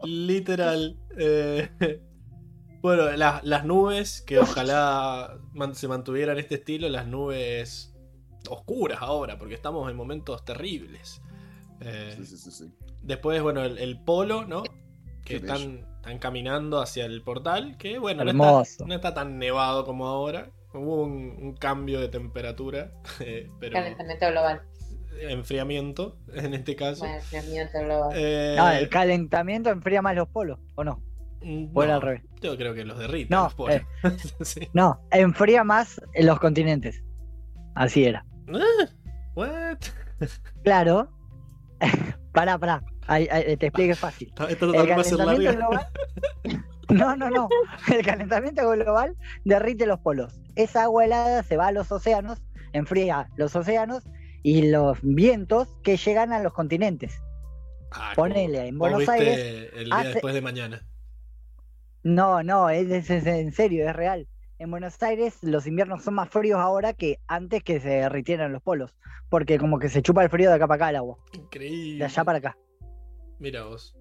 Literal. 0.05 0.97
eh, 1.17 1.69
bueno, 2.83 3.11
la- 3.13 3.41
las 3.45 3.65
nubes, 3.65 4.23
que 4.27 4.39
ojalá 4.39 5.39
man- 5.53 5.75
se 5.75 5.89
mantuvieran 5.89 6.39
este 6.39 6.57
estilo, 6.57 6.89
las 6.89 7.07
nubes 7.07 7.95
oscuras 8.49 8.99
ahora, 9.01 9.39
porque 9.39 9.55
estamos 9.55 9.89
en 9.91 9.97
momentos 9.97 10.45
terribles. 10.45 11.21
Eh, 11.81 12.15
Sí, 12.19 12.27
sí, 12.27 12.37
sí, 12.37 12.51
sí. 12.51 12.73
Después, 13.03 13.41
bueno, 13.43 13.63
el, 13.65 13.79
el 13.79 14.01
polo, 14.03 14.45
¿no? 14.45 14.63
Que 14.65 14.71
Qué 15.25 15.37
están, 15.37 15.87
están 16.09 16.19
caminando 16.19 16.81
hacia 16.81 17.05
el 17.05 17.23
portal, 17.23 17.77
que 17.79 17.99
bueno, 17.99 18.25
no 18.25 18.63
está, 18.63 18.85
no 18.87 18.95
está 18.95 19.15
tan 19.15 19.39
nevado 19.39 19.85
como 19.85 20.07
ahora. 20.07 20.51
Hubo 20.73 21.03
un, 21.03 21.35
un 21.41 21.55
cambio 21.55 22.01
de 22.01 22.09
temperatura, 22.09 22.93
eh, 23.21 23.49
pero 23.61 23.75
Calentamiento 23.75 24.27
global. 24.31 24.63
enfriamiento 25.21 26.17
en 26.35 26.55
este 26.55 26.77
caso. 26.77 27.01
Bueno, 27.05 27.19
calentamiento 27.31 27.79
global. 27.81 28.13
Eh, 28.17 28.55
No, 28.57 28.71
el 28.71 28.89
calentamiento 28.89 29.71
enfría 29.71 30.03
más 30.03 30.15
los 30.17 30.29
polos, 30.29 30.59
¿o 30.75 30.85
no? 30.85 31.03
O 31.73 31.83
era 31.83 31.93
no, 31.93 31.97
al 31.97 32.03
revés. 32.03 32.23
Yo 32.41 32.57
creo 32.57 32.75
que 32.75 32.85
los 32.85 32.99
derrite. 32.99 33.33
No, 33.33 33.45
los 33.45 33.55
polos. 33.55 33.77
eh. 33.77 33.87
Sí. 34.45 34.69
No, 34.73 35.01
enfría 35.11 35.63
más 35.63 36.01
en 36.15 36.27
los 36.27 36.41
continentes. 36.41 37.03
Así 37.75 38.05
era. 38.05 38.25
Ah, 38.53 38.89
What? 39.35 39.79
Claro. 40.65 41.11
Pará, 42.41 42.59
pará. 42.59 42.83
Ahí- 43.07 43.29
ahí, 43.31 43.57
te 43.57 43.67
explique 43.67 43.95
fácil. 43.95 44.29
Esto- 44.29 44.49
Esto 44.49 44.75
El 44.75 44.89
calentamiento 44.89 45.57
global. 45.57 45.87
No, 46.91 47.17
no, 47.17 47.29
no. 47.29 47.49
El 47.93 48.03
calentamiento 48.05 48.67
global 48.71 49.15
derrite 49.45 49.85
los 49.85 49.99
polos. 50.01 50.41
Esa 50.57 50.85
agua 50.85 51.05
helada 51.05 51.43
se 51.43 51.57
va 51.59 51.67
a 51.67 51.73
los 51.73 51.93
océanos, 51.93 52.43
enfría 52.73 53.29
los 53.37 53.55
océanos 53.55 54.05
y 54.43 54.71
los 54.71 54.97
vientos 55.03 55.69
que 55.83 55.99
llegan 55.99 56.33
a 56.33 56.43
los 56.43 56.55
continentes. 56.55 57.21
Ah, 57.93 58.13
Ponele, 58.17 58.69
en 58.69 58.79
Buenos 58.79 59.07
Aires 59.09 59.71
El 59.77 59.85
día 59.87 59.97
hace- 59.99 60.09
después 60.15 60.33
de 60.35 60.41
mañana. 60.41 60.83
No, 62.03 62.43
no, 62.43 62.71
es, 62.71 62.91
es- 62.91 63.11
es 63.11 63.27
en 63.27 63.53
serio, 63.53 63.87
es 63.89 63.95
real. 63.95 64.27
En 64.59 64.71
Buenos 64.71 65.01
Aires 65.03 65.39
los 65.43 65.67
inviernos 65.67 66.03
son 66.03 66.15
más 66.15 66.29
fríos 66.31 66.59
ahora 66.59 66.93
que 66.93 67.21
antes 67.29 67.63
que 67.63 67.81
se 67.81 67.89
derritieran 67.89 68.53
los 68.53 68.63
polos. 68.63 68.95
Porque 69.31 69.59
como 69.59 69.79
que 69.79 69.89
se 69.89 70.03
chupa 70.03 70.25
el 70.25 70.31
frío 70.31 70.49
de 70.51 70.57
acá 70.57 70.67
para 70.67 70.77
acá 70.87 70.91
el 70.91 70.97
agua. 70.97 71.19
Increíble. 71.33 71.99
De 71.99 72.05
allá 72.05 72.25
para 72.25 72.39
acá. 72.39 72.59
Mira 73.39 73.65
vos. 73.65 73.95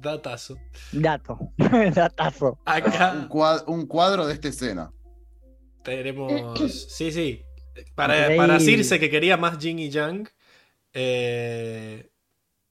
Datazo. 0.00 0.56
Dato. 0.92 1.38
Datazo. 1.94 2.52
Un, 2.52 2.58
Acá 2.66 3.26
cuad- 3.28 3.64
un 3.66 3.86
cuadro 3.86 4.26
de 4.26 4.34
esta 4.34 4.48
escena. 4.48 4.92
tenemos. 5.82 6.60
Sí, 6.70 7.10
sí. 7.10 7.42
Para, 7.94 8.16
Increíble. 8.20 8.36
para 8.46 8.60
Circe 8.60 9.00
que 9.00 9.10
quería 9.10 9.36
más 9.36 9.58
Jin 9.58 9.78
y 9.78 9.90
Yang. 9.90 10.28
eh, 10.92 12.10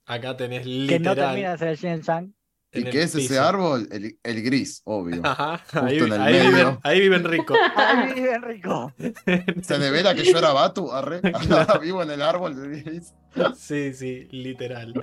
acá 0.05 0.35
tenés 0.37 0.61
Que 0.63 0.67
literal. 0.69 1.03
no 1.03 1.15
termina 1.15 1.51
de 1.51 1.57
ser 1.57 1.67
el 1.69 1.77
Shin 1.77 2.01
Yang. 2.01 2.33
¿Y 2.75 2.83
qué 2.85 3.03
es 3.03 3.15
ese 3.15 3.39
árbol? 3.39 3.87
El, 3.91 4.17
el 4.23 4.43
gris, 4.43 4.81
obvio. 4.85 5.21
Ajá, 5.23 5.63
ahí, 5.73 5.97
en 5.97 6.13
el 6.13 6.21
ahí 6.21 6.33
medio. 6.33 6.49
viven, 6.49 6.79
ahí 6.83 6.99
viven 6.99 7.23
rico. 7.23 7.53
Ay, 7.75 8.13
bien 8.13 8.41
rico. 8.41 8.93
Se 9.61 9.77
devela 9.79 10.13
que 10.15 10.23
yo 10.23 10.37
era 10.37 10.53
Batu, 10.53 10.91
arre. 10.91 11.21
Ahora 11.33 11.77
vivo 11.79 12.03
en 12.03 12.11
el 12.11 12.21
árbol 12.21 12.55
de 12.55 12.81
gris. 12.81 13.13
Sí, 13.57 13.93
sí, 13.93 14.27
literal. 14.31 14.93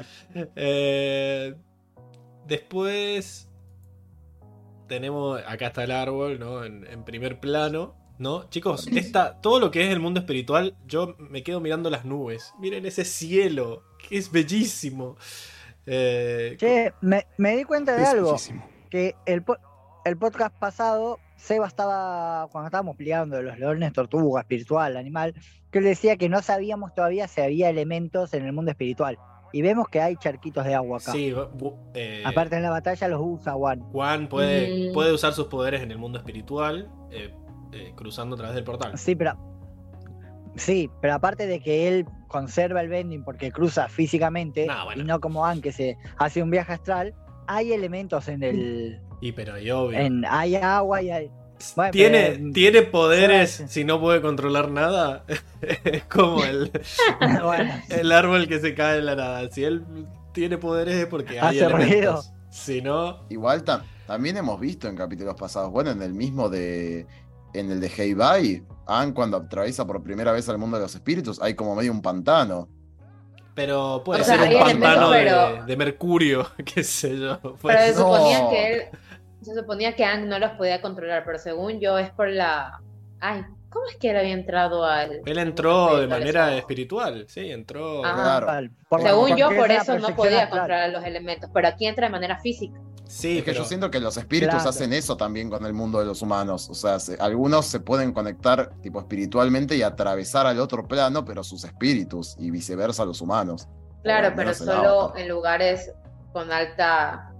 Eh, 0.56 1.54
después 2.46 3.48
tenemos, 4.88 5.40
acá 5.46 5.68
está 5.68 5.84
el 5.84 5.90
árbol, 5.90 6.38
¿no? 6.38 6.64
En, 6.64 6.86
en 6.86 7.04
primer 7.04 7.40
plano, 7.40 7.94
¿no? 8.18 8.48
Chicos, 8.50 8.86
esta, 8.88 9.40
todo 9.40 9.58
lo 9.60 9.70
que 9.70 9.84
es 9.86 9.92
el 9.92 10.00
mundo 10.00 10.20
espiritual, 10.20 10.76
yo 10.86 11.14
me 11.18 11.42
quedo 11.42 11.60
mirando 11.60 11.90
las 11.90 12.04
nubes. 12.04 12.52
Miren 12.58 12.86
ese 12.86 13.04
cielo, 13.04 13.82
que 13.98 14.16
es 14.18 14.30
bellísimo. 14.30 15.16
Eh, 15.86 16.56
Che, 16.58 16.92
me, 17.00 17.26
me 17.38 17.56
di 17.56 17.64
cuenta 17.64 17.96
de 17.96 18.04
algo. 18.04 18.36
Que 18.90 19.14
el, 19.26 19.42
el 20.04 20.16
podcast 20.16 20.54
pasado, 20.58 21.18
Seba 21.36 21.66
estaba, 21.66 22.48
cuando 22.52 22.66
estábamos 22.68 22.92
explicando 22.92 23.36
de 23.36 23.42
los 23.42 23.58
leones, 23.58 23.92
tortuga, 23.92 24.42
espiritual, 24.42 24.96
animal, 24.96 25.34
que 25.70 25.78
él 25.78 25.84
decía 25.84 26.16
que 26.16 26.28
no 26.28 26.42
sabíamos 26.42 26.94
todavía 26.94 27.26
si 27.28 27.40
había 27.40 27.68
elementos 27.70 28.32
en 28.34 28.44
el 28.44 28.52
mundo 28.52 28.70
espiritual. 28.70 29.18
Y 29.54 29.60
vemos 29.60 29.88
que 29.88 30.00
hay 30.00 30.16
charquitos 30.16 30.64
de 30.64 30.74
agua 30.74 30.98
acá. 30.98 31.12
sí, 31.12 31.34
eh, 31.94 32.22
Aparte 32.24 32.56
en 32.56 32.62
la 32.62 32.70
batalla 32.70 33.06
los 33.08 33.20
usa 33.22 33.52
Juan. 33.52 33.80
Juan 33.80 34.28
puede, 34.28 34.90
Mm. 34.90 34.92
puede 34.94 35.12
usar 35.12 35.32
sus 35.34 35.48
poderes 35.48 35.82
en 35.82 35.90
el 35.90 35.98
mundo 35.98 36.18
espiritual, 36.18 36.90
eh, 37.10 37.34
eh, 37.72 37.92
cruzando 37.94 38.34
a 38.34 38.38
través 38.38 38.54
del 38.54 38.64
portal. 38.64 38.96
Sí, 38.96 39.14
pero. 39.14 39.36
Sí, 40.56 40.90
pero 41.00 41.14
aparte 41.14 41.46
de 41.46 41.60
que 41.60 41.88
él 41.88 42.06
conserva 42.28 42.80
el 42.80 42.88
bending 42.88 43.24
porque 43.24 43.50
cruza 43.50 43.88
físicamente 43.88 44.66
bueno. 44.84 45.02
y 45.02 45.04
no 45.04 45.20
como 45.20 45.46
An 45.46 45.60
que 45.62 45.72
se 45.72 45.96
hace 46.18 46.42
un 46.42 46.50
viaje 46.50 46.72
astral, 46.74 47.14
hay 47.46 47.72
elementos 47.72 48.28
en 48.28 48.42
el. 48.42 49.00
Y 49.20 49.32
pero 49.32 49.58
y 49.58 49.70
obvio. 49.70 49.98
En, 49.98 50.24
hay 50.26 50.56
agua 50.56 51.02
y 51.02 51.10
hay. 51.10 51.30
Bueno, 51.76 51.92
¿Tiene, 51.92 52.32
pero- 52.38 52.52
tiene 52.52 52.82
poderes 52.82 53.64
si 53.68 53.84
no 53.84 54.00
puede 54.00 54.20
controlar 54.20 54.70
nada. 54.70 55.24
es 55.84 56.02
como 56.04 56.44
el, 56.44 56.70
bueno, 57.42 57.72
el 57.88 58.12
árbol 58.12 58.48
que 58.48 58.58
se 58.60 58.74
cae 58.74 58.98
en 58.98 59.06
la 59.06 59.14
nada. 59.14 59.48
Si 59.50 59.62
él 59.64 59.84
tiene 60.32 60.58
poderes 60.58 60.96
es 60.96 61.06
porque 61.06 61.38
hay 61.40 61.58
Hace 61.60 61.64
elementos. 61.74 62.32
Si 62.50 62.82
no, 62.82 63.24
Igual 63.30 63.64
tam- 63.64 63.82
también 64.06 64.36
hemos 64.36 64.58
visto 64.60 64.86
en 64.88 64.96
capítulos 64.96 65.34
pasados, 65.36 65.70
bueno, 65.70 65.90
en 65.90 66.02
el 66.02 66.12
mismo 66.12 66.48
de. 66.48 67.06
En 67.54 67.70
el 67.70 67.80
de 67.80 67.88
Heibai, 67.88 68.64
An 68.86 69.12
cuando 69.12 69.36
atraviesa 69.36 69.86
por 69.86 70.02
primera 70.02 70.32
vez 70.32 70.48
al 70.48 70.58
mundo 70.58 70.76
de 70.78 70.82
los 70.84 70.94
espíritus, 70.94 71.40
hay 71.40 71.54
como 71.54 71.74
medio 71.74 71.92
un 71.92 72.02
pantano. 72.02 72.68
pero 73.54 74.02
puede 74.04 74.22
O 74.22 74.24
ser 74.24 74.40
un 74.40 74.60
pantano 74.80 75.10
de, 75.10 75.18
pero- 75.24 75.64
de 75.66 75.76
mercurio, 75.76 76.46
qué 76.64 76.82
sé 76.82 77.18
yo. 77.18 77.38
Pero 77.62 77.78
se 77.80 77.94
suponía 77.94 78.38
No. 78.40 78.48
que 78.50 78.72
él, 78.72 78.82
se 79.42 79.54
suponía 79.54 79.94
que 79.94 80.04
Ang 80.04 80.26
no 80.28 80.38
los 80.38 80.52
podía 80.52 80.80
controlar, 80.80 81.24
pero 81.26 81.38
según 81.38 81.78
yo 81.80 81.98
es 81.98 82.10
por 82.10 82.28
la 82.30 82.80
Ay, 83.20 83.44
¿cómo 83.72 83.86
es 83.88 83.96
que 83.96 84.10
él 84.10 84.16
había 84.16 84.32
entrado 84.34 84.84
al. 84.84 85.20
Él 85.24 85.38
entró 85.38 85.96
de 85.98 86.06
manera 86.06 86.48
eso? 86.50 86.58
espiritual, 86.58 87.24
sí, 87.28 87.50
entró. 87.50 88.04
Ah. 88.04 88.40
Claro. 88.42 88.70
Por- 88.88 89.02
Según 89.02 89.36
yo, 89.36 89.48
por 89.54 89.70
eso 89.70 89.98
no 89.98 90.14
podía 90.14 90.48
controlar 90.50 90.90
los 90.90 91.04
elementos, 91.04 91.50
pero 91.52 91.68
aquí 91.68 91.86
entra 91.86 92.06
de 92.06 92.12
manera 92.12 92.38
física. 92.40 92.78
Sí, 93.06 93.38
es 93.38 93.44
que 93.44 93.52
yo 93.52 93.64
siento 93.64 93.90
que 93.90 94.00
los 94.00 94.16
espíritus 94.16 94.54
Claro. 94.54 94.70
hacen 94.70 94.92
eso 94.94 95.18
también 95.18 95.50
con 95.50 95.66
el 95.66 95.74
mundo 95.74 95.98
de 95.98 96.06
los 96.06 96.22
humanos. 96.22 96.70
O 96.70 96.74
sea, 96.74 96.98
se- 96.98 97.16
algunos 97.20 97.66
se 97.66 97.78
pueden 97.80 98.12
conectar 98.12 98.70
tipo 98.80 99.00
espiritualmente 99.00 99.76
y 99.76 99.82
atravesar 99.82 100.46
al 100.46 100.58
otro 100.60 100.88
plano, 100.88 101.22
pero 101.24 101.44
sus 101.44 101.64
espíritus 101.64 102.36
y 102.38 102.50
viceversa 102.50 103.04
los 103.04 103.20
humanos. 103.20 103.68
Claro, 104.02 104.32
pero 104.34 104.54
solo 104.54 105.14
en 105.16 105.28
lugares 105.28 105.92
con 106.32 106.50
alta 106.50 107.31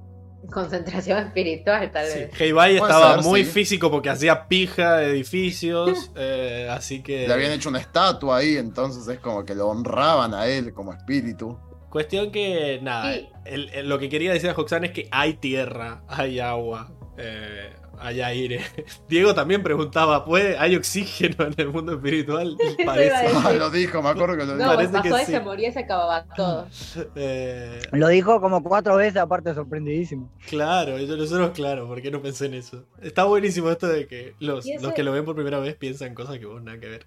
concentración 0.50 1.18
espiritual, 1.18 1.90
tal 1.92 2.06
Sí, 2.06 2.18
vez. 2.20 2.40
Heibai 2.40 2.78
Puede 2.78 2.90
estaba 2.92 3.14
ser, 3.16 3.24
muy 3.24 3.44
sí. 3.44 3.50
físico 3.50 3.90
porque 3.90 4.10
hacía 4.10 4.48
pija 4.48 4.96
de 4.96 5.10
edificios, 5.10 6.10
eh, 6.16 6.68
así 6.70 7.02
que... 7.02 7.26
Le 7.28 7.34
habían 7.34 7.52
hecho 7.52 7.68
una 7.68 7.78
estatua 7.78 8.38
ahí, 8.38 8.56
entonces 8.56 9.06
es 9.08 9.20
como 9.20 9.44
que 9.44 9.54
lo 9.54 9.68
honraban 9.68 10.34
a 10.34 10.46
él 10.46 10.72
como 10.72 10.92
espíritu. 10.92 11.58
Cuestión 11.90 12.30
que, 12.32 12.80
nada, 12.82 13.12
Sí. 13.14 13.28
el- 13.44 13.68
el- 13.70 13.88
lo 13.88 13.98
que 13.98 14.08
quería 14.08 14.32
decir 14.32 14.48
a 14.50 14.54
Hoxan 14.54 14.84
es 14.84 14.92
que 14.92 15.08
hay 15.10 15.34
tierra, 15.34 16.02
hay 16.08 16.40
agua, 16.40 16.90
eh, 17.18 17.70
hay 18.02 18.20
aire. 18.20 18.60
Diego 19.08 19.34
también 19.34 19.62
preguntaba, 19.62 20.24
¿puede, 20.24 20.58
¿hay 20.58 20.76
oxígeno 20.76 21.46
en 21.46 21.54
el 21.56 21.68
mundo 21.68 21.94
espiritual? 21.94 22.56
Parece. 22.84 23.28
Ah, 23.34 23.52
lo 23.52 23.70
dijo, 23.70 24.02
me 24.02 24.08
acuerdo 24.10 24.36
que 24.36 24.44
lo 24.44 24.56
dijo. 24.56 24.66
No, 24.66 24.74
Parece 24.74 24.92
pasó 24.92 25.16
que 25.16 25.22
y 25.22 25.26
sí. 25.26 25.32
se 25.32 25.40
moría 25.40 25.68
y 25.68 25.72
se 25.72 25.80
acababa 25.80 26.26
todo. 26.34 26.68
Eh, 27.14 27.80
Lo 27.92 28.08
dijo 28.08 28.40
como 28.40 28.62
cuatro 28.62 28.96
veces, 28.96 29.16
aparte 29.16 29.54
sorprendidísimo. 29.54 30.30
claro, 30.48 30.98
yo 30.98 31.16
nosotros, 31.16 31.50
claro, 31.52 31.86
¿por 31.86 32.00
qué 32.02 32.10
no 32.10 32.22
pensé 32.22 32.46
en 32.46 32.54
eso? 32.54 32.86
Está 33.00 33.24
buenísimo 33.24 33.70
esto 33.70 33.86
de 33.88 34.06
que 34.06 34.34
los, 34.40 34.66
los 34.80 34.92
que 34.92 35.02
lo 35.02 35.12
ven 35.12 35.24
por 35.24 35.34
primera 35.34 35.58
vez 35.58 35.76
piensan 35.76 36.14
cosas 36.14 36.38
que 36.38 36.46
vos 36.46 36.62
nada 36.62 36.78
que 36.80 36.88
ver. 36.88 37.06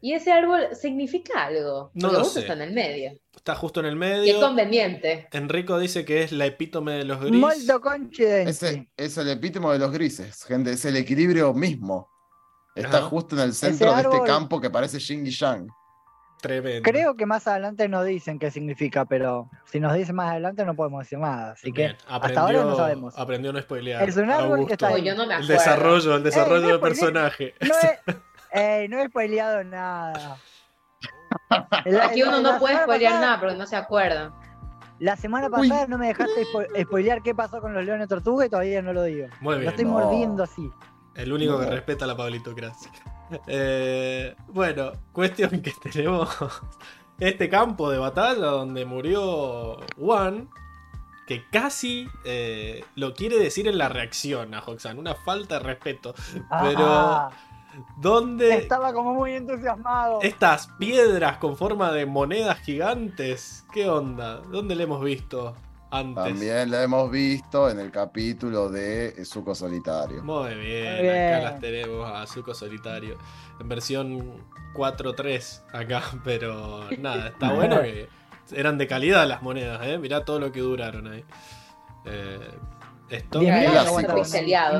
Y 0.00 0.12
ese 0.14 0.30
árbol 0.30 0.68
significa 0.80 1.46
algo. 1.46 1.90
No 1.94 2.08
porque 2.08 2.18
lo 2.18 2.24
sé. 2.24 2.40
está 2.40 2.52
en 2.52 2.62
el 2.62 2.72
medio. 2.72 3.12
Está 3.38 3.54
justo 3.54 3.78
en 3.80 3.86
el 3.86 3.92
Qué 3.92 3.98
medio. 3.98 4.40
conveniente. 4.40 5.28
Enrico 5.32 5.78
dice 5.78 6.04
que 6.04 6.22
es 6.24 6.32
la 6.32 6.44
epítome 6.46 6.92
de 6.94 7.04
los 7.04 7.20
gris. 7.20 7.32
Molto 7.32 7.80
coincidente. 7.80 8.50
Ese 8.50 8.88
es 8.96 9.16
el 9.16 9.28
epítimo 9.28 9.72
de 9.72 9.78
los 9.78 9.92
grises, 9.92 10.44
gente, 10.44 10.72
es 10.72 10.84
el 10.84 10.96
equilibrio 10.96 11.54
mismo. 11.54 12.10
Está 12.74 12.98
Ajá. 12.98 13.06
justo 13.06 13.36
en 13.36 13.42
el 13.42 13.54
centro 13.54 13.94
de 13.94 14.02
este 14.02 14.22
campo 14.26 14.60
que 14.60 14.70
parece 14.70 14.98
Yin 14.98 15.26
y 15.26 15.30
Yang. 15.30 15.68
Tremendo. 16.42 16.82
Creo 16.88 17.16
que 17.16 17.26
más 17.26 17.46
adelante 17.46 17.88
nos 17.88 18.04
dicen 18.04 18.38
qué 18.38 18.50
significa, 18.50 19.04
pero 19.04 19.48
si 19.66 19.80
nos 19.80 19.94
dicen 19.94 20.14
más 20.16 20.32
adelante 20.32 20.64
no 20.64 20.74
podemos 20.74 21.00
decir 21.04 21.18
nada. 21.18 21.52
Así 21.52 21.72
que 21.72 21.96
hasta 22.06 22.40
ahora 22.40 22.64
no 22.64 22.76
sabemos. 22.76 23.16
Aprendió 23.16 23.50
a 23.50 23.54
no 23.54 23.60
spoilear. 23.60 24.08
Es 24.08 24.16
un 24.16 24.30
árbol 24.30 24.52
Augusto. 24.60 24.66
que 24.66 24.72
está 24.74 24.88
ahí. 24.88 25.02
yo 25.04 25.14
no 25.14 25.26
me 25.26 25.34
El 25.36 25.46
desarrollo, 25.46 26.16
el 26.16 26.22
desarrollo 26.22 26.62
no 26.62 26.68
del 26.68 26.80
personaje. 26.80 27.54
No 27.60 27.74
he, 28.52 28.82
ey, 28.82 28.88
no 28.88 28.98
he 29.00 29.06
spoileado 29.08 29.64
nada. 29.64 30.38
La- 31.84 32.04
Aquí 32.06 32.22
uno 32.22 32.40
no 32.40 32.58
puede 32.58 32.74
semana 32.74 32.82
spoilear 32.84 33.12
pasada- 33.12 33.26
nada 33.26 33.40
porque 33.40 33.56
no 33.56 33.66
se 33.66 33.76
acuerda. 33.76 34.32
La 34.98 35.16
semana 35.16 35.46
Uy. 35.46 35.52
pasada 35.68 35.86
no 35.86 35.96
me 35.98 36.08
dejaste 36.08 36.42
spo- 36.44 36.82
spoilear 36.84 37.22
qué 37.22 37.34
pasó 37.34 37.60
con 37.60 37.72
los 37.72 37.84
leones 37.84 38.08
tortuga 38.08 38.46
y 38.46 38.48
todavía 38.48 38.82
no 38.82 38.92
lo 38.92 39.04
digo. 39.04 39.28
Muy 39.40 39.54
Lo 39.54 39.60
bien. 39.60 39.70
estoy 39.70 39.84
No. 39.84 39.92
mordiendo 39.92 40.42
así. 40.42 40.70
El 41.14 41.32
único 41.32 41.58
que 41.58 41.66
respeta 41.66 42.06
la 42.06 42.16
pablitocracia. 42.16 42.90
Eh, 43.46 44.34
bueno, 44.48 44.92
cuestión 45.12 45.60
que 45.60 45.70
tenemos 45.92 46.34
este 47.20 47.50
campo 47.50 47.90
de 47.90 47.98
batalla 47.98 48.46
donde 48.46 48.86
murió 48.86 49.76
Juan, 49.98 50.48
que 51.26 51.44
casi 51.50 52.08
eh, 52.24 52.82
lo 52.94 53.12
quiere 53.12 53.38
decir 53.38 53.68
en 53.68 53.76
la 53.76 53.90
reacción 53.90 54.54
a 54.54 54.60
Hoxan, 54.60 54.98
una 54.98 55.14
falta 55.14 55.58
de 55.58 55.60
respeto. 55.60 56.14
Pero, 56.62 56.86
Ah, 56.88 57.30
¿dónde 57.96 58.54
estaba 58.56 58.92
como 58.92 59.14
muy 59.14 59.32
entusiasmado. 59.34 60.20
estas 60.22 60.68
piedras 60.78 61.38
con 61.38 61.56
forma 61.56 61.92
de 61.92 62.06
monedas 62.06 62.58
gigantes? 62.60 63.64
¿Qué 63.72 63.88
onda? 63.88 64.38
¿Dónde 64.50 64.74
le 64.74 64.84
hemos 64.84 65.02
visto 65.02 65.54
antes? 65.90 66.24
También 66.24 66.70
la 66.70 66.82
hemos 66.82 67.10
visto 67.10 67.70
en 67.70 67.80
el 67.80 67.90
capítulo 67.90 68.68
de 68.68 69.24
Zuko 69.24 69.54
Solitario. 69.54 70.22
Muy 70.22 70.54
bien, 70.54 70.94
Muy 70.94 71.02
bien. 71.02 71.34
acá 71.34 71.50
las 71.50 71.60
tenemos 71.60 72.10
a 72.10 72.26
Zuko 72.26 72.54
Solitario. 72.54 73.16
En 73.60 73.68
versión 73.68 74.34
4.3 74.74 75.62
acá, 75.72 76.02
pero 76.24 76.80
nada, 76.98 77.28
está 77.28 77.52
bueno 77.54 77.80
que 77.82 78.08
eran 78.52 78.78
de 78.78 78.86
calidad 78.86 79.26
las 79.26 79.42
monedas, 79.42 79.80
¿eh? 79.86 79.98
Mirá 79.98 80.24
todo 80.24 80.40
lo 80.40 80.52
que 80.52 80.60
duraron 80.60 81.06
ahí. 81.06 81.24
Eh, 82.04 82.38
esto 83.10 83.40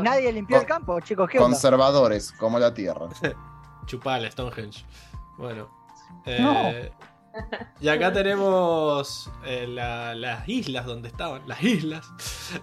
nadie 0.03 0.33
limpió 0.33 0.61
el 0.61 0.67
campo, 0.67 1.01
chicos. 1.01 1.29
¿Qué 1.31 1.39
onda? 1.39 1.51
Conservadores, 1.51 2.33
como 2.33 2.59
la 2.59 2.73
Tierra. 2.75 3.09
chupala, 3.87 4.31
Stonehenge. 4.31 4.85
Bueno. 5.37 5.69
eh, 6.27 6.39
No. 6.41 6.98
Y 7.81 7.89
acá 7.89 8.13
tenemos 8.13 9.31
eh, 9.45 9.67
la- 9.69 10.15
las 10.15 10.49
islas 10.49 10.87
donde 10.87 11.09
estaban. 11.09 11.47
Las 11.47 11.63
islas. 11.63 12.07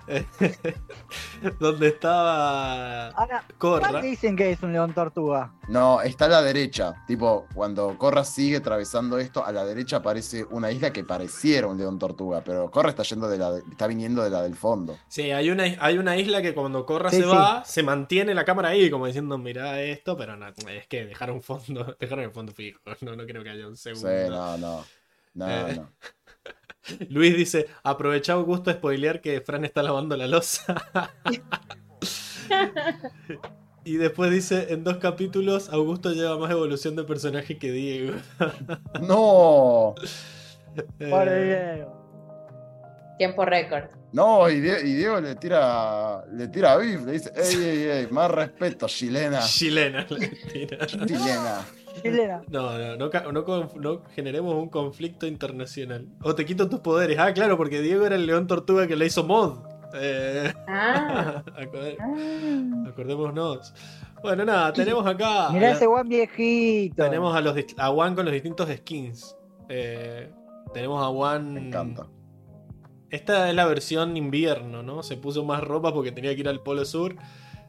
donde 1.59 1.87
estaba 1.89 3.07
Ahora, 3.09 3.43
Corra. 3.57 3.89
¿cuál 3.89 4.01
dicen 4.01 4.35
que 4.35 4.51
es 4.51 4.61
un 4.63 4.73
león 4.73 4.93
tortuga? 4.93 5.53
No, 5.67 6.01
está 6.01 6.25
a 6.25 6.29
la 6.29 6.41
derecha. 6.41 6.95
Tipo, 7.07 7.45
cuando 7.53 7.97
Corra 7.97 8.23
sigue 8.23 8.57
atravesando 8.57 9.17
esto, 9.17 9.45
a 9.45 9.51
la 9.51 9.63
derecha 9.65 9.97
aparece 9.97 10.43
una 10.51 10.71
isla 10.71 10.91
que 10.91 11.03
pareciera 11.03 11.67
un 11.67 11.77
león 11.77 11.97
tortuga, 11.99 12.41
pero 12.43 12.69
Corra 12.71 12.89
está 12.89 13.03
yendo 13.03 13.27
de 13.27 13.37
la, 13.37 13.57
está 13.71 13.87
viniendo 13.87 14.23
de 14.23 14.29
la 14.29 14.41
del 14.41 14.55
fondo. 14.55 14.97
Sí, 15.07 15.31
hay 15.31 15.49
una, 15.49 15.63
hay 15.79 15.97
una 15.97 16.17
isla 16.17 16.41
que 16.41 16.53
cuando 16.53 16.85
Corra 16.85 17.09
Sí, 17.09 17.17
se 17.17 17.23
sí. 17.23 17.29
va, 17.29 17.63
se 17.65 17.83
mantiene 17.83 18.33
la 18.33 18.43
cámara 18.45 18.69
ahí, 18.69 18.89
como 18.89 19.05
diciendo, 19.07 19.37
mirá 19.37 19.81
esto, 19.81 20.17
pero 20.17 20.35
no, 20.35 20.47
es 20.47 20.87
que 20.87 21.05
dejaron 21.05 21.41
fondo, 21.41 21.95
dejaron 21.99 22.25
el 22.25 22.31
fondo 22.31 22.51
fijo, 22.53 22.79
no, 23.01 23.15
no 23.15 23.25
creo 23.25 23.43
que 23.43 23.49
haya 23.49 23.67
un 23.67 23.75
Sí, 23.77 23.93
segundo. 23.95 24.54
No, 24.57 24.85
no. 25.33 25.47
No, 25.47 25.67
Eh. 25.67 25.75
no. 25.75 25.91
Luis 27.09 27.35
dice, 27.35 27.67
aprovecha 27.83 28.33
Augusto 28.33 28.69
a 28.69 28.73
spoilear 28.73 29.19
que 29.21 29.41
Fran 29.41 29.65
está 29.65 29.81
lavando 29.83 30.15
la 30.15 30.27
losa. 30.27 30.75
y 33.83 33.97
después 33.97 34.31
dice, 34.31 34.73
en 34.73 34.83
dos 34.83 34.97
capítulos, 34.97 35.69
Augusto 35.69 36.11
lleva 36.13 36.37
más 36.37 36.51
evolución 36.51 36.95
de 36.95 37.03
personaje 37.03 37.57
que 37.57 37.71
Diego. 37.71 38.13
No, 39.01 39.95
Eh, 40.99 41.75
Diego. 41.75 41.95
Tiempo 43.17 43.45
récord. 43.45 43.85
no, 44.11 44.49
y, 44.49 44.59
Die- 44.59 44.81
y 44.87 44.93
Diego 44.93 45.21
le 45.21 45.35
tira, 45.35 46.25
le 46.33 46.47
tira 46.49 46.73
a 46.73 46.77
Biff, 46.77 47.01
le 47.05 47.13
dice, 47.13 47.31
ey, 47.35 47.55
ey, 47.55 47.83
ey, 47.89 48.07
más 48.11 48.29
respeto, 48.29 48.87
chilena. 48.87 49.39
chilena. 49.41 50.05
le 50.09 50.27
tira. 50.51 50.85
Chilena. 50.85 51.65
Chilena. 52.01 52.41
No, 52.49 52.97
no, 52.97 53.31
no, 53.31 54.01
generemos 54.15 54.55
un 54.55 54.69
conflicto 54.69 55.25
internacional. 55.27 56.07
O 56.23 56.35
te 56.35 56.45
quito 56.45 56.67
tus 56.69 56.79
poderes. 56.81 57.17
Ah, 57.19 57.33
claro, 57.33 57.57
porque 57.57 57.81
Diego 57.81 58.05
era 58.05 58.15
el 58.15 58.25
león 58.25 58.47
tortuga 58.47 58.87
que 58.87 58.95
le 58.95 59.05
hizo 59.05 59.23
mod. 59.23 59.59
Eh, 59.93 60.51
Ah, 60.67 61.43
Ah. 61.55 62.83
acordémonos. 62.87 63.73
Bueno, 64.21 64.43
nada, 64.45 64.73
tenemos 64.73 65.05
acá. 65.05 65.49
Mirá 65.51 65.71
ese 65.71 65.85
guan 65.85 66.07
viejito. 66.09 67.03
tenemos 67.03 67.35
a 67.35 67.41
los 67.41 67.55
dist- 67.55 67.75
a 67.77 67.89
Juan 67.89 68.15
con 68.15 68.25
los 68.25 68.33
distintos 68.33 68.69
skins. 68.69 69.35
Eh, 69.69 70.31
tenemos 70.73 71.01
a 71.03 71.07
Juan. 71.09 71.53
Me 71.53 71.67
encanta. 71.67 72.07
Esta 73.09 73.49
es 73.49 73.55
la 73.55 73.65
versión 73.65 74.17
invierno, 74.17 74.83
¿no? 74.83 75.03
Se 75.03 75.15
puso 75.15 75.45
más 75.45 75.61
ropa 75.63 75.93
porque 75.93 76.11
tenía 76.11 76.33
que 76.33 76.41
ir 76.41 76.49
al 76.49 76.61
Polo 76.61 76.83
Sur. 76.85 77.15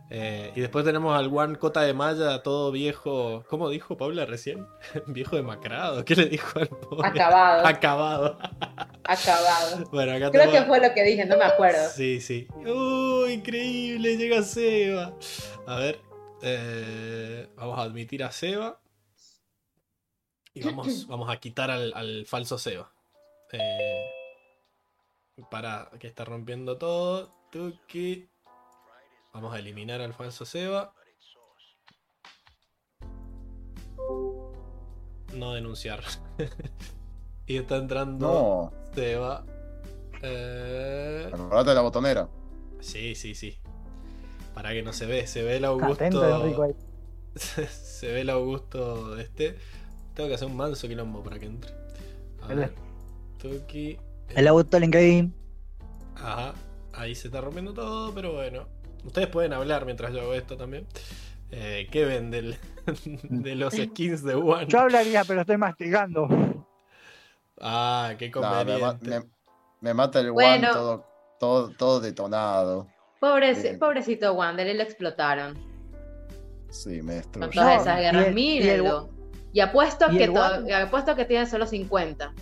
Eh, 0.08 0.52
y 0.54 0.60
después 0.60 0.84
tenemos 0.84 1.18
al 1.18 1.28
Juan 1.28 1.56
Cota 1.56 1.80
de 1.82 1.92
Malla, 1.92 2.42
todo 2.42 2.70
viejo. 2.70 3.44
¿Cómo 3.48 3.68
dijo 3.68 3.96
Paula 3.96 4.24
recién? 4.24 4.66
viejo 5.08 5.34
demacrado. 5.36 6.04
¿Qué 6.04 6.14
le 6.14 6.26
dijo 6.26 6.58
al 6.58 6.68
pobre? 6.68 7.08
acabado. 7.08 7.66
Acabado. 7.66 8.38
acabado. 9.04 9.84
Bueno, 9.90 10.12
acá 10.12 10.30
Creo 10.30 10.50
que 10.50 10.62
fue 10.62 10.80
lo 10.80 10.94
que 10.94 11.02
dije, 11.02 11.24
no 11.26 11.36
me 11.36 11.44
acuerdo. 11.44 11.88
Sí, 11.90 12.20
sí. 12.20 12.46
¡Uh, 12.54 13.26
increíble! 13.26 14.16
Llega 14.16 14.42
Seba. 14.42 15.12
A 15.66 15.76
ver. 15.76 16.00
eh, 16.42 17.48
vamos 17.56 17.78
a 17.78 17.82
admitir 17.82 18.22
a 18.22 18.30
Seba. 18.30 18.78
Y 20.54 20.62
vamos, 20.62 20.86
vamos 21.08 21.28
a 21.30 21.36
quitar 21.38 21.70
al, 21.70 21.92
al 21.94 22.26
falso 22.26 22.58
Seba. 22.58 22.92
Eh, 23.52 24.04
para 25.50 25.90
que 25.98 26.06
está 26.06 26.24
rompiendo 26.24 26.78
todo. 26.78 27.34
Tuki. 27.50 28.28
Vamos 29.36 29.52
a 29.52 29.58
eliminar 29.58 30.00
al 30.00 30.14
falso 30.14 30.46
Seba. 30.46 30.94
No 35.34 35.52
denunciar. 35.52 36.02
y 37.46 37.58
está 37.58 37.76
entrando 37.76 38.72
No, 38.72 38.72
Seba. 38.94 39.44
Eh, 40.22 41.30
de 41.30 41.74
la 41.74 41.80
botonera. 41.82 42.30
Sí, 42.80 43.14
sí, 43.14 43.34
sí. 43.34 43.58
Para 44.54 44.72
que 44.72 44.82
no 44.82 44.94
se 44.94 45.04
ve, 45.04 45.26
se 45.26 45.42
ve 45.42 45.58
el. 45.58 45.66
Augusto. 45.66 45.98
se 47.36 48.12
ve 48.12 48.22
el 48.22 48.30
Augusto 48.30 49.16
de 49.16 49.22
este. 49.24 49.58
Tengo 50.14 50.30
que 50.30 50.36
hacer 50.36 50.48
un 50.48 50.56
manso 50.56 50.88
quilombo 50.88 51.22
para 51.22 51.38
que 51.38 51.44
entre. 51.44 51.72
A 52.40 52.48
Dale. 52.48 52.54
ver. 52.54 52.74
Tuki. 53.36 53.98
El 54.30 54.48
auto 54.48 54.80
LinkedIn. 54.80 55.34
Ajá. 56.14 56.54
Ahí 56.94 57.14
se 57.14 57.28
está 57.28 57.42
rompiendo 57.42 57.74
todo, 57.74 58.14
pero 58.14 58.32
bueno. 58.32 58.66
Ustedes 59.06 59.28
pueden 59.28 59.52
hablar 59.52 59.84
mientras 59.86 60.12
yo 60.12 60.20
hago 60.20 60.34
esto 60.34 60.56
también. 60.56 60.86
Eh, 61.50 61.86
¿Qué 61.90 62.04
ven 62.04 62.30
del- 62.30 62.56
de 63.22 63.54
los 63.54 63.74
skins 63.74 64.22
de 64.24 64.34
One? 64.34 64.66
Yo 64.66 64.80
hablaría, 64.80 65.24
pero 65.24 65.42
estoy 65.42 65.56
masticando. 65.56 66.28
Ah, 67.60 68.14
qué 68.18 68.30
No, 68.30 68.40
me, 68.64 68.78
ma- 68.78 68.98
conveniente. 68.98 69.10
me- 69.10 69.26
me 69.80 69.94
mata 69.94 70.20
el 70.20 70.32
Bueno. 70.32 70.68
One 70.70 70.72
todo, 70.72 71.04
todo, 71.38 71.70
todo 71.70 72.00
detonado. 72.00 72.88
Pobreci- 73.20 73.62
Bien. 73.62 73.78
pobrecito 73.78 74.32
Wander, 74.34 74.74
lo 74.74 74.82
explotaron. 74.82 75.56
Sí, 76.70 77.00
me 77.00 77.22
Con 77.22 77.50
todas 77.50 77.80
esas 77.82 77.98
y 77.98 78.02
guerras, 78.02 78.34
mírenlo. 78.34 79.08
Y 79.52 79.60
apuesto 79.60 80.06
y 80.12 80.18
que, 80.18 80.24
apuesto 80.74 81.14
que 81.16 81.24
tiene 81.24 81.46
solo 81.46 81.66
50. 81.66 82.34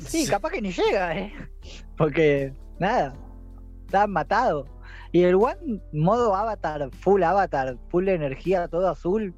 Sí, 0.00 0.26
capaz 0.26 0.50
que 0.50 0.60
ni 0.62 0.72
llega, 0.72 1.16
¿eh? 1.16 1.32
Porque, 1.96 2.52
nada, 2.78 3.14
estaban 3.90 4.10
matados. 4.10 4.68
Y 5.12 5.22
el 5.22 5.34
One, 5.34 5.80
modo 5.92 6.34
avatar, 6.34 6.90
full 6.92 7.22
avatar, 7.22 7.76
full 7.88 8.08
energía, 8.08 8.68
todo 8.68 8.88
azul. 8.88 9.34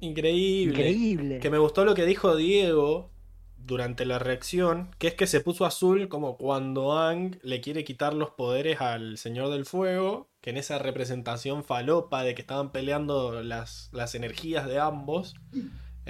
Increíble. 0.00 0.72
Increíble. 0.72 1.38
Que 1.40 1.50
me 1.50 1.58
gustó 1.58 1.84
lo 1.84 1.94
que 1.94 2.06
dijo 2.06 2.36
Diego 2.36 3.10
durante 3.56 4.06
la 4.06 4.18
reacción, 4.18 4.90
que 4.98 5.08
es 5.08 5.14
que 5.14 5.26
se 5.26 5.40
puso 5.40 5.66
azul 5.66 6.08
como 6.08 6.36
cuando 6.36 6.98
Ang 6.98 7.38
le 7.42 7.60
quiere 7.60 7.84
quitar 7.84 8.14
los 8.14 8.30
poderes 8.30 8.80
al 8.80 9.18
Señor 9.18 9.50
del 9.50 9.66
Fuego, 9.66 10.28
que 10.40 10.50
en 10.50 10.56
esa 10.56 10.78
representación 10.78 11.64
falopa 11.64 12.22
de 12.22 12.34
que 12.34 12.40
estaban 12.40 12.72
peleando 12.72 13.42
las, 13.42 13.90
las 13.92 14.14
energías 14.14 14.66
de 14.66 14.78
ambos, 14.78 15.34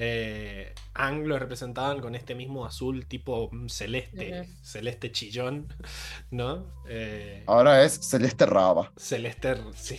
eh, 0.00 0.74
Ang 0.94 1.26
lo 1.26 1.38
representaban 1.38 2.00
con 2.00 2.14
este 2.14 2.36
mismo 2.36 2.64
azul 2.64 3.06
tipo 3.06 3.50
mm, 3.50 3.68
celeste, 3.68 4.48
celeste 4.62 5.10
chillón, 5.10 5.66
¿no? 6.30 6.72
Eh, 6.88 7.42
Ahora 7.46 7.82
es 7.82 7.98
Celeste 8.08 8.46
Raba. 8.46 8.92
Celeste, 8.96 9.56
sí. 9.74 9.98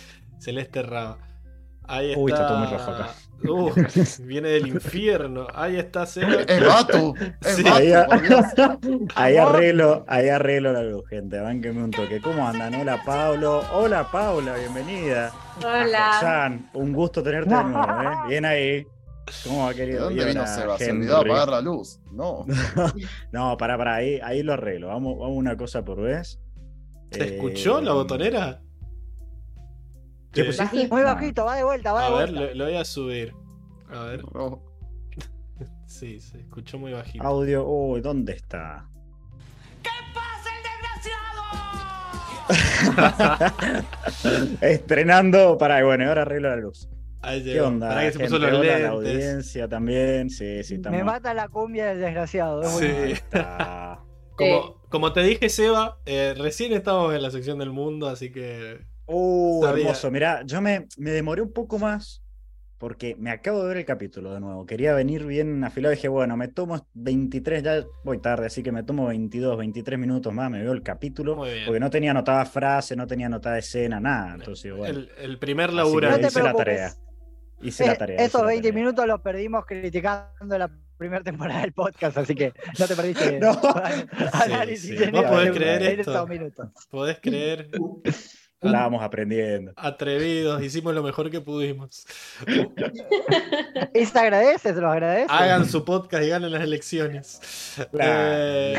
Celeste 0.38 0.82
Raba. 0.82 1.18
Ahí 1.88 2.10
está. 2.10 2.20
Uy, 2.20 2.32
está 2.32 2.46
todo 2.46 2.58
muy 2.58 2.68
rojo 2.68 2.90
acá. 2.92 3.14
Uh, 3.44 3.72
viene 4.20 4.50
del 4.50 4.68
infierno. 4.68 5.48
Ahí 5.52 5.76
está 5.76 6.06
Seba. 6.06 6.42
Es 6.46 6.64
Batu. 6.64 7.14
Es 7.40 7.56
Sí. 7.56 7.64
Batu, 7.64 9.08
Ahí, 9.16 9.36
arreglo, 9.36 10.04
ahí 10.06 10.28
arreglo 10.28 10.72
la 10.72 10.84
luz, 10.84 11.08
gente. 11.08 11.40
Bánqueme 11.40 11.82
un 11.82 11.90
toque. 11.90 12.20
¿Cómo 12.20 12.46
andan? 12.46 12.76
Hola, 12.76 13.02
Pablo. 13.04 13.64
Hola, 13.72 14.08
Paula, 14.12 14.54
bienvenida. 14.54 15.32
Hola. 15.58 16.18
San, 16.20 16.70
un 16.74 16.92
gusto 16.92 17.20
tenerte 17.20 17.52
de 17.52 17.64
nuevo, 17.64 18.02
¿eh? 18.02 18.16
Bien 18.28 18.44
ahí. 18.44 18.86
¿Cómo 19.44 19.62
va, 19.64 19.68
¿De 19.70 19.74
querido? 19.76 20.04
dónde 20.04 20.24
vino 20.24 20.42
a 20.42 20.46
Seba? 20.46 20.78
Se 20.78 20.90
olvidó 20.90 21.18
apagar 21.18 21.48
la 21.48 21.60
luz. 21.60 22.00
No. 22.10 22.44
No, 23.32 23.56
pará, 23.56 23.76
pará, 23.78 23.96
ahí, 23.96 24.18
ahí 24.22 24.42
lo 24.42 24.52
arreglo. 24.54 24.88
Vamos, 24.88 25.18
vamos 25.18 25.36
una 25.36 25.56
cosa 25.56 25.84
por 25.84 26.00
vez. 26.00 26.40
¿Se 27.10 27.22
Eh, 27.22 27.34
escuchó 27.36 27.80
la 27.80 27.92
botonera? 27.92 28.60
¿Qué 30.32 30.42
Eh, 30.42 30.44
pusiste? 30.44 30.64
Bajito. 30.64 30.94
Muy 30.94 31.02
No. 31.02 31.08
bajito, 31.14 31.44
va 31.44 31.56
de 31.56 31.64
vuelta, 31.64 31.92
va 31.92 32.06
A 32.06 32.10
de 32.10 32.16
ver, 32.16 32.32
vuelta. 32.32 32.40
lo, 32.40 32.54
lo 32.54 32.64
voy 32.64 32.76
a 32.76 32.84
subir. 32.84 33.34
A 33.90 34.04
ver. 34.04 34.24
No. 34.34 34.62
Sí, 35.86 36.20
se 36.20 36.40
escuchó 36.40 36.78
muy 36.78 36.92
bajito. 36.92 37.22
Audio. 37.22 37.66
Uy, 37.68 38.00
¿dónde 38.00 38.32
está? 38.32 38.88
Estrenando. 44.60 45.56
Pará, 45.58 45.84
bueno, 45.84 46.08
ahora 46.08 46.22
arreglo 46.22 46.48
la 46.50 46.56
luz. 46.56 46.88
Ahí 47.22 47.42
¿Qué 47.44 47.60
onda? 47.60 47.88
Pará 47.88 48.02
que 48.02 48.12
se 48.12 48.18
puso 48.18 48.38
los 48.38 48.66
la 48.66 48.88
audiencia 48.88 49.68
también. 49.68 50.28
Sí, 50.28 50.64
sí, 50.64 50.74
estamos. 50.74 50.98
Me 50.98 51.04
mata 51.04 51.32
la 51.32 51.48
cumbia 51.48 51.86
del 51.86 52.00
desgraciado. 52.00 52.62
Sí. 52.64 53.14
Como, 54.34 54.80
como 54.88 55.12
te 55.12 55.22
dije, 55.22 55.50
Seba, 55.50 55.98
eh, 56.06 56.34
recién 56.36 56.72
estábamos 56.72 57.14
en 57.14 57.22
la 57.22 57.30
sección 57.30 57.58
del 57.58 57.70
mundo, 57.70 58.08
así 58.08 58.32
que. 58.32 58.80
Uh, 59.06 59.62
Sabía. 59.62 59.84
hermoso. 59.84 60.10
Mirá, 60.10 60.42
yo 60.44 60.60
me, 60.62 60.88
me 60.96 61.10
demoré 61.10 61.42
un 61.42 61.52
poco 61.52 61.78
más 61.78 62.22
porque 62.82 63.14
me 63.16 63.30
acabo 63.30 63.62
de 63.62 63.68
ver 63.68 63.76
el 63.76 63.84
capítulo 63.84 64.34
de 64.34 64.40
nuevo. 64.40 64.66
Quería 64.66 64.92
venir 64.92 65.24
bien 65.24 65.62
afilado. 65.62 65.94
Dije, 65.94 66.08
bueno, 66.08 66.36
me 66.36 66.48
tomo 66.48 66.88
23, 66.94 67.62
ya 67.62 67.84
voy 68.02 68.18
tarde, 68.18 68.46
así 68.46 68.60
que 68.64 68.72
me 68.72 68.82
tomo 68.82 69.06
22, 69.06 69.56
23 69.56 70.00
minutos 70.00 70.34
más. 70.34 70.50
Me 70.50 70.62
veo 70.62 70.72
el 70.72 70.82
capítulo. 70.82 71.36
Porque 71.36 71.78
no 71.78 71.90
tenía 71.90 72.10
anotada 72.10 72.44
frase, 72.44 72.96
no 72.96 73.06
tenía 73.06 73.26
anotada 73.26 73.56
escena, 73.56 74.00
nada. 74.00 74.34
Entonces, 74.34 74.74
bueno. 74.74 74.98
El, 74.98 75.10
el 75.20 75.38
primer 75.38 75.72
laburo. 75.72 76.10
No 76.10 76.26
hice 76.26 76.42
la 76.42 76.54
tarea. 76.54 76.92
Hice 77.62 77.86
la 77.86 77.94
tarea. 77.96 78.16
Esos 78.22 78.40
la 78.42 78.48
20 78.48 78.68
tarea. 78.68 78.82
minutos 78.82 79.06
los 79.06 79.20
perdimos 79.20 79.64
criticando 79.66 80.58
la 80.58 80.70
primera 80.96 81.22
temporada 81.24 81.60
del 81.62 81.72
podcast, 81.72 82.16
así 82.18 82.34
que 82.34 82.52
no 82.78 82.86
te 82.86 82.94
perdiste 82.96 83.38
No. 83.40 83.58
análisis 84.32 84.98
sí. 84.98 85.02
en 85.04 85.12
¿Vos 85.12 85.20
esa- 85.22 85.30
podés 85.30 85.46
en 85.48 85.54
creer 85.54 86.00
esto? 86.00 86.26
minutos. 86.26 86.68
¿Podés 86.90 87.18
creer? 87.20 87.68
Estábamos 88.62 89.02
aprendiendo. 89.02 89.72
Atrevidos, 89.74 90.62
hicimos 90.62 90.94
lo 90.94 91.02
mejor 91.02 91.28
que 91.32 91.40
pudimos. 91.40 92.06
Y 93.92 94.06
se 94.06 94.18
agradece, 94.20 94.72
se 94.72 94.80
los 94.80 94.92
agradece. 94.92 95.26
Hagan 95.28 95.66
su 95.66 95.84
podcast 95.84 96.22
y 96.24 96.28
ganen 96.28 96.52
las 96.52 96.62
elecciones. 96.62 97.40
Eh, 97.98 98.78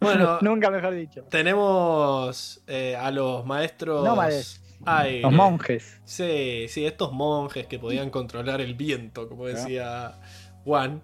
bueno, 0.00 0.38
Nunca 0.40 0.70
mejor 0.70 0.94
dicho. 0.94 1.24
tenemos 1.24 2.62
eh, 2.66 2.96
a 2.96 3.10
los 3.10 3.44
maestros. 3.44 4.02
Nómades. 4.02 4.62
Aire. 4.86 5.20
Los 5.22 5.32
monjes. 5.32 6.00
Sí, 6.04 6.66
sí, 6.68 6.84
estos 6.86 7.12
monjes 7.12 7.66
que 7.66 7.78
podían 7.78 8.10
controlar 8.10 8.60
el 8.60 8.74
viento, 8.74 9.28
como 9.28 9.46
decía 9.46 10.18
Juan. 10.64 11.02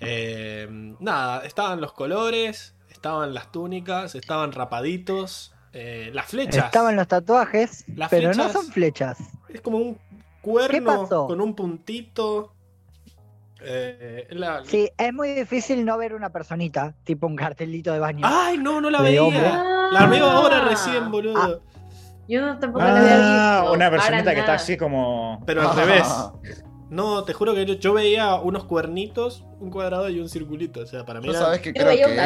Eh, 0.00 0.66
nada, 1.00 1.44
estaban 1.44 1.80
los 1.80 1.92
colores, 1.92 2.74
estaban 2.90 3.34
las 3.34 3.52
túnicas, 3.52 4.14
estaban 4.14 4.50
rapaditos, 4.52 5.54
eh, 5.72 6.10
las 6.12 6.26
flechas. 6.26 6.66
Estaban 6.66 6.96
los 6.96 7.06
tatuajes, 7.08 7.84
Las 7.94 8.10
pero 8.10 8.34
no 8.34 8.48
son 8.50 8.66
flechas. 8.66 9.18
Es 9.48 9.60
como 9.60 9.78
un 9.78 9.94
¿Qué 9.94 10.00
cuerno 10.40 11.08
con 11.08 11.40
un 11.40 11.54
puntito. 11.54 12.52
Eh, 13.64 14.26
la- 14.30 14.64
Sí, 14.64 14.90
es 14.98 15.14
muy 15.14 15.34
difícil 15.34 15.84
no 15.84 15.96
ver 15.96 16.14
una 16.14 16.30
personita, 16.30 16.94
tipo 17.04 17.28
un 17.28 17.36
cartelito 17.36 17.92
de 17.92 18.00
baño. 18.00 18.26
Ay, 18.28 18.58
no, 18.58 18.80
no 18.80 18.90
la 18.90 19.02
veía. 19.02 19.22
hombre. 19.22 19.40
La 19.92 20.06
veo 20.10 20.26
ahora 20.28 20.64
recién, 20.64 21.10
boludo. 21.12 21.62
Yo 22.32 22.40
no, 22.40 22.58
tampoco 22.58 22.84
lo 22.84 22.90
había 22.90 23.56
Ah, 23.58 23.60
visto. 23.60 23.72
una 23.74 23.90
personita 23.90 24.32
que 24.34 24.40
está 24.40 24.54
así 24.54 24.76
como. 24.76 25.42
Pero 25.44 25.68
al 25.68 25.76
revés. 25.76 26.06
No, 26.88 27.24
te 27.24 27.32
juro 27.32 27.54
que 27.54 27.64
yo, 27.66 27.74
yo 27.74 27.92
veía 27.94 28.34
unos 28.36 28.64
cuernitos, 28.64 29.44
un 29.60 29.70
cuadrado 29.70 30.08
y 30.08 30.18
un 30.20 30.28
circulito. 30.28 30.80
O 30.80 30.86
sea, 30.86 31.04
para 31.04 31.20
mí 31.20 31.26
Yo 31.26 31.32
era- 31.32 31.40
sabes 31.40 31.60
que 31.60 31.72
creo 31.72 31.86
veía 31.86 32.06
un 32.06 32.14
que 32.14 32.24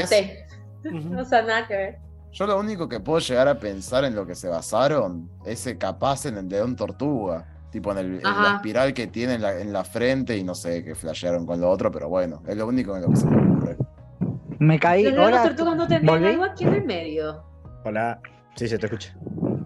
es. 0.84 0.84
Nada 1.30 1.66
que 1.66 1.76
ver. 1.76 1.98
Yo 2.32 2.46
lo 2.46 2.58
único 2.60 2.88
que 2.88 3.00
puedo 3.00 3.18
llegar 3.18 3.48
a 3.48 3.58
pensar 3.58 4.04
en 4.04 4.14
lo 4.14 4.26
que 4.26 4.34
se 4.34 4.48
basaron 4.48 5.30
es 5.44 5.66
eh, 5.66 5.76
capaz 5.78 6.26
en 6.26 6.36
el 6.36 6.48
león 6.48 6.76
tortuga. 6.76 7.46
Tipo 7.70 7.90
en, 7.92 7.98
el, 7.98 8.06
en 8.16 8.22
la 8.22 8.52
espiral 8.56 8.94
que 8.94 9.06
tiene 9.08 9.34
en 9.34 9.42
la, 9.42 9.58
en 9.58 9.72
la 9.72 9.84
frente 9.84 10.36
y 10.36 10.44
no 10.44 10.54
sé 10.54 10.84
qué 10.84 10.94
flashearon 10.94 11.44
con 11.46 11.60
lo 11.60 11.68
otro, 11.68 11.90
pero 11.90 12.08
bueno, 12.08 12.42
es 12.46 12.56
lo 12.56 12.66
único 12.66 12.94
en 12.96 13.02
lo 13.02 13.10
que 13.10 13.16
se 13.16 13.26
me 13.26 13.36
ocurre. 13.36 13.76
Me 14.60 14.78
caí. 14.78 15.02
Los 15.04 15.14
leones 15.14 15.40
Hola, 15.40 15.48
tortugas 15.48 15.76
no 15.76 15.86
tendrían 15.88 16.24
algo 16.24 16.44
aquí 16.44 16.64
en 16.64 16.74
el 16.74 16.84
medio. 16.84 17.44
Hola. 17.84 18.20
Sí, 18.54 18.68
se 18.68 18.78
te 18.78 18.86
escucha. 18.86 19.14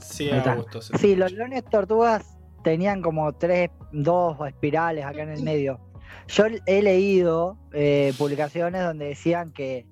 Sí, 0.00 0.30
Ahí 0.30 0.38
está. 0.38 0.52
Augusto. 0.52 0.80
sí. 0.82 1.16
Los 1.16 1.32
leones 1.32 1.64
tortugas 1.64 2.24
tenían 2.64 3.02
como 3.02 3.32
tres, 3.32 3.70
dos 3.92 4.36
espirales 4.46 5.04
acá 5.04 5.22
en 5.22 5.30
el 5.30 5.42
medio. 5.42 5.80
Yo 6.28 6.44
he 6.66 6.82
leído 6.82 7.56
eh, 7.72 8.12
publicaciones 8.18 8.82
donde 8.82 9.06
decían 9.06 9.52
que 9.52 9.86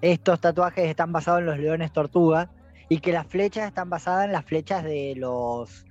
estos 0.00 0.40
tatuajes 0.40 0.86
están 0.88 1.12
basados 1.12 1.40
en 1.40 1.46
los 1.46 1.58
leones 1.58 1.92
tortugas 1.92 2.48
y 2.88 2.98
que 2.98 3.12
las 3.12 3.26
flechas 3.26 3.66
están 3.68 3.88
basadas 3.90 4.26
en 4.26 4.32
las 4.32 4.44
flechas 4.44 4.84
de 4.84 5.14
los... 5.16 5.84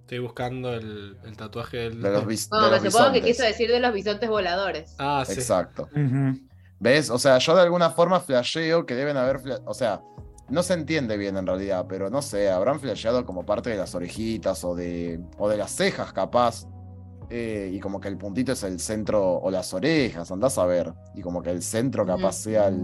Estoy 0.00 0.18
buscando 0.20 0.72
el, 0.72 1.18
el 1.24 1.36
tatuaje 1.36 1.76
del. 1.76 2.00
De 2.00 2.10
los, 2.10 2.26
bis- 2.26 2.48
de 2.48 2.56
Bueno, 2.56 2.70
los 2.70 2.82
me 2.82 2.90
supongo 2.90 3.12
que 3.12 3.20
bisontes. 3.20 3.36
quiso 3.36 3.46
decir 3.46 3.70
de 3.70 3.78
los 3.80 3.92
bisontes 3.92 4.28
voladores. 4.28 4.94
Ah, 4.98 5.22
sí. 5.26 5.34
Exacto. 5.34 5.88
¿Ves? 6.80 7.10
O 7.10 7.18
sea, 7.18 7.36
yo 7.38 7.54
de 7.54 7.60
alguna 7.62 7.90
forma 7.90 8.18
flasheo 8.20 8.86
que 8.86 8.94
deben 8.94 9.18
haber. 9.18 9.40
O 9.66 9.74
sea, 9.74 10.00
no 10.48 10.62
se 10.62 10.74
entiende 10.74 11.16
bien 11.16 11.36
en 11.36 11.46
realidad, 11.46 11.86
pero 11.88 12.10
no 12.10 12.22
sé, 12.22 12.50
habrán 12.50 12.80
flasheado 12.80 13.24
como 13.26 13.44
parte 13.44 13.70
de 13.70 13.76
las 13.76 13.94
orejitas 13.94 14.64
o 14.64 14.74
de, 14.74 15.20
o 15.38 15.48
de 15.48 15.56
las 15.56 15.70
cejas, 15.72 16.12
capaz. 16.12 16.66
Eh, 17.30 17.70
y 17.74 17.80
como 17.80 18.00
que 18.00 18.08
el 18.08 18.16
puntito 18.16 18.52
es 18.52 18.62
el 18.62 18.80
centro, 18.80 19.34
o 19.38 19.50
las 19.50 19.74
orejas, 19.74 20.30
andás 20.30 20.56
a 20.58 20.64
ver. 20.64 20.92
Y 21.14 21.20
como 21.20 21.42
que 21.42 21.50
el 21.50 21.62
centro 21.62 22.06
capaz 22.06 22.32
sea 22.32 22.68
el. 22.68 22.80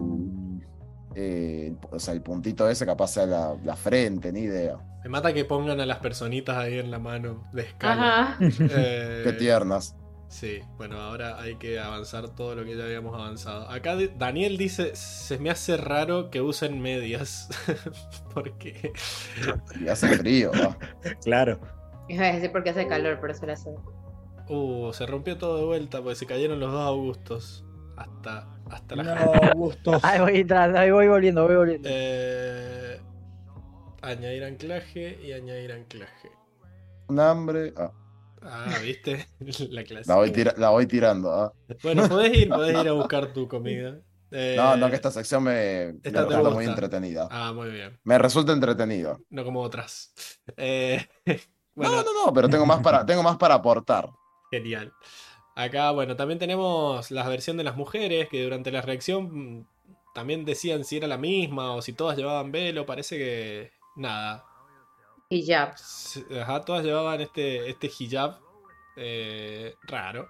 eh, 1.14 1.74
o 1.90 1.98
sea, 1.98 2.12
el 2.12 2.20
puntito 2.22 2.68
ese 2.68 2.84
capaz 2.84 3.08
sea 3.12 3.26
la, 3.26 3.56
la 3.64 3.76
frente, 3.76 4.32
ni 4.32 4.40
idea. 4.40 4.76
Me 5.02 5.10
mata 5.10 5.32
que 5.32 5.44
pongan 5.44 5.80
a 5.80 5.86
las 5.86 5.98
personitas 5.98 6.56
ahí 6.56 6.78
en 6.78 6.90
la 6.90 6.98
mano 6.98 7.42
de 7.52 7.62
escala. 7.62 8.32
Ajá. 8.32 8.38
Eh, 8.40 9.22
Qué 9.24 9.32
tiernas. 9.34 9.96
Sí, 10.28 10.60
bueno, 10.76 11.00
ahora 11.00 11.40
hay 11.40 11.56
que 11.56 11.78
avanzar 11.78 12.28
todo 12.34 12.54
lo 12.54 12.64
que 12.64 12.76
ya 12.76 12.84
habíamos 12.84 13.14
avanzado. 13.14 13.68
Acá 13.70 13.96
Daniel 14.16 14.56
dice, 14.56 14.96
se 14.96 15.38
me 15.38 15.50
hace 15.50 15.76
raro 15.76 16.30
que 16.30 16.40
usen 16.40 16.80
medias. 16.80 17.48
Porque... 18.34 18.92
Y 19.80 19.88
hace 19.88 20.08
frío. 20.18 20.50
Claro. 21.22 21.60
Iba 22.08 22.26
a 22.26 22.32
decir 22.32 22.52
porque 22.52 22.70
hace 22.70 22.86
calor, 22.86 23.18
por 23.18 23.30
eso 23.30 23.46
la 23.46 23.54
hace. 23.54 23.70
Uh, 24.48 24.92
se 24.92 25.06
rompió 25.06 25.38
todo 25.38 25.56
de 25.56 25.64
vuelta 25.64 26.02
porque 26.02 26.16
se 26.16 26.26
cayeron 26.26 26.60
los 26.60 26.70
dos 26.70 26.82
Augustos. 26.82 27.64
Hasta, 27.96 28.48
hasta 28.70 28.96
la... 28.96 29.02
No, 29.04 29.32
Augusto. 29.52 29.98
Ahí 30.02 30.20
voy 30.20 30.40
entrando, 30.40 30.78
ahí 30.78 30.90
voy 30.90 31.08
volviendo, 31.08 31.46
voy 31.46 31.56
volviendo. 31.56 31.88
Eh, 31.90 33.00
Añadir 34.02 34.44
anclaje 34.44 35.18
y 35.22 35.32
añadir 35.32 35.72
anclaje. 35.72 36.30
Un 37.08 37.20
hambre. 37.20 37.72
Ah, 37.76 37.90
Ah, 38.44 38.78
¿viste? 38.82 39.26
La 39.70 39.84
clase. 39.84 40.08
la, 40.08 40.16
voy 40.16 40.30
tira- 40.30 40.54
la 40.56 40.70
voy 40.70 40.86
tirando. 40.86 41.32
ah. 41.32 41.52
Bueno, 41.82 42.08
podés 42.08 42.36
ir, 42.36 42.48
podés 42.48 42.78
ir 42.78 42.88
a 42.88 42.92
buscar 43.02 43.32
tu 43.32 43.48
comida. 43.48 43.98
Eh, 44.30 44.54
No, 44.56 44.76
no, 44.76 44.88
que 44.90 44.96
esta 44.96 45.10
sección 45.10 45.42
me, 45.44 45.52
me 45.52 45.98
esta 46.02 46.20
resulta 46.22 46.38
gusta. 46.40 46.54
muy 46.54 46.64
entretenida. 46.66 47.28
Ah, 47.30 47.52
muy 47.52 47.70
bien. 47.70 47.98
Me 48.04 48.18
resulta 48.18 48.52
entretenido. 48.52 49.20
No 49.30 49.44
como 49.44 49.60
otras. 49.62 50.12
Eh, 50.56 51.06
No, 51.76 51.88
bueno, 51.88 52.04
no, 52.04 52.26
no, 52.26 52.32
pero 52.32 52.48
tengo 52.48 52.64
más 52.66 52.80
para, 52.82 53.04
tengo 53.04 53.24
más 53.24 53.36
para 53.36 53.54
aportar. 53.54 54.08
genial. 54.48 54.92
Acá, 55.56 55.90
bueno, 55.90 56.14
también 56.14 56.38
tenemos 56.38 57.10
la 57.10 57.28
versión 57.28 57.56
de 57.56 57.64
las 57.64 57.74
mujeres 57.76 58.28
que 58.28 58.44
durante 58.44 58.70
la 58.70 58.80
reacción 58.80 59.58
mm, 59.58 59.66
también 60.14 60.44
decían 60.44 60.84
si 60.84 60.98
era 60.98 61.08
la 61.08 61.18
misma 61.18 61.74
o 61.74 61.82
si 61.82 61.92
todas 61.92 62.16
llevaban 62.16 62.52
velo. 62.52 62.86
Parece 62.86 63.18
que 63.18 63.72
nada. 63.96 64.44
S- 65.40 66.24
Ajá, 66.40 66.60
todas 66.60 66.84
llevaban 66.84 67.20
este, 67.20 67.68
este 67.70 67.90
hijab 67.98 68.38
eh, 68.96 69.76
raro. 69.82 70.28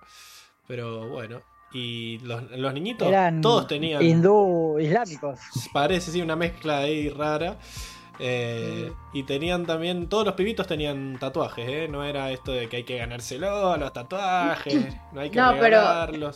Pero 0.66 1.08
bueno. 1.08 1.42
Y 1.72 2.18
los, 2.20 2.42
los 2.52 2.72
niñitos, 2.72 3.08
Eran 3.08 3.40
todos 3.40 3.66
tenían. 3.66 4.00
hindú 4.00 4.78
islámicos. 4.78 5.40
Parece, 5.72 6.12
sí, 6.12 6.22
una 6.22 6.36
mezcla 6.36 6.78
ahí 6.78 7.08
rara. 7.08 7.58
Eh, 8.20 8.92
y 9.12 9.24
tenían 9.24 9.66
también, 9.66 10.08
todos 10.08 10.24
los 10.24 10.34
pibitos 10.36 10.68
tenían 10.68 11.18
tatuajes, 11.18 11.68
¿eh? 11.68 11.88
No 11.88 12.04
era 12.04 12.30
esto 12.30 12.52
de 12.52 12.68
que 12.68 12.76
hay 12.76 12.84
que 12.84 12.96
ganárselo 12.96 13.72
a 13.72 13.76
los 13.76 13.92
tatuajes, 13.92 14.94
no 15.12 15.20
hay 15.20 15.30
que 15.30 15.36
No, 15.40 15.52
pero-. 15.58 16.30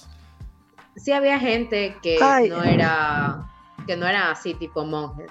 Sí 0.97 1.13
había 1.13 1.39
gente 1.39 1.97
que 2.03 2.19
Ay. 2.21 2.49
no 2.49 2.65
era 2.65 3.47
que 3.87 3.97
no 3.97 4.09
era 4.09 4.33
así 4.33 4.55
tipo 4.55 4.85
monjes. 4.85 5.31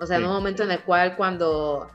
O 0.00 0.06
sea, 0.06 0.16
en 0.16 0.24
un 0.24 0.32
momento 0.32 0.62
en 0.62 0.70
el 0.70 0.80
cual 0.82 1.14
cuando 1.14 1.88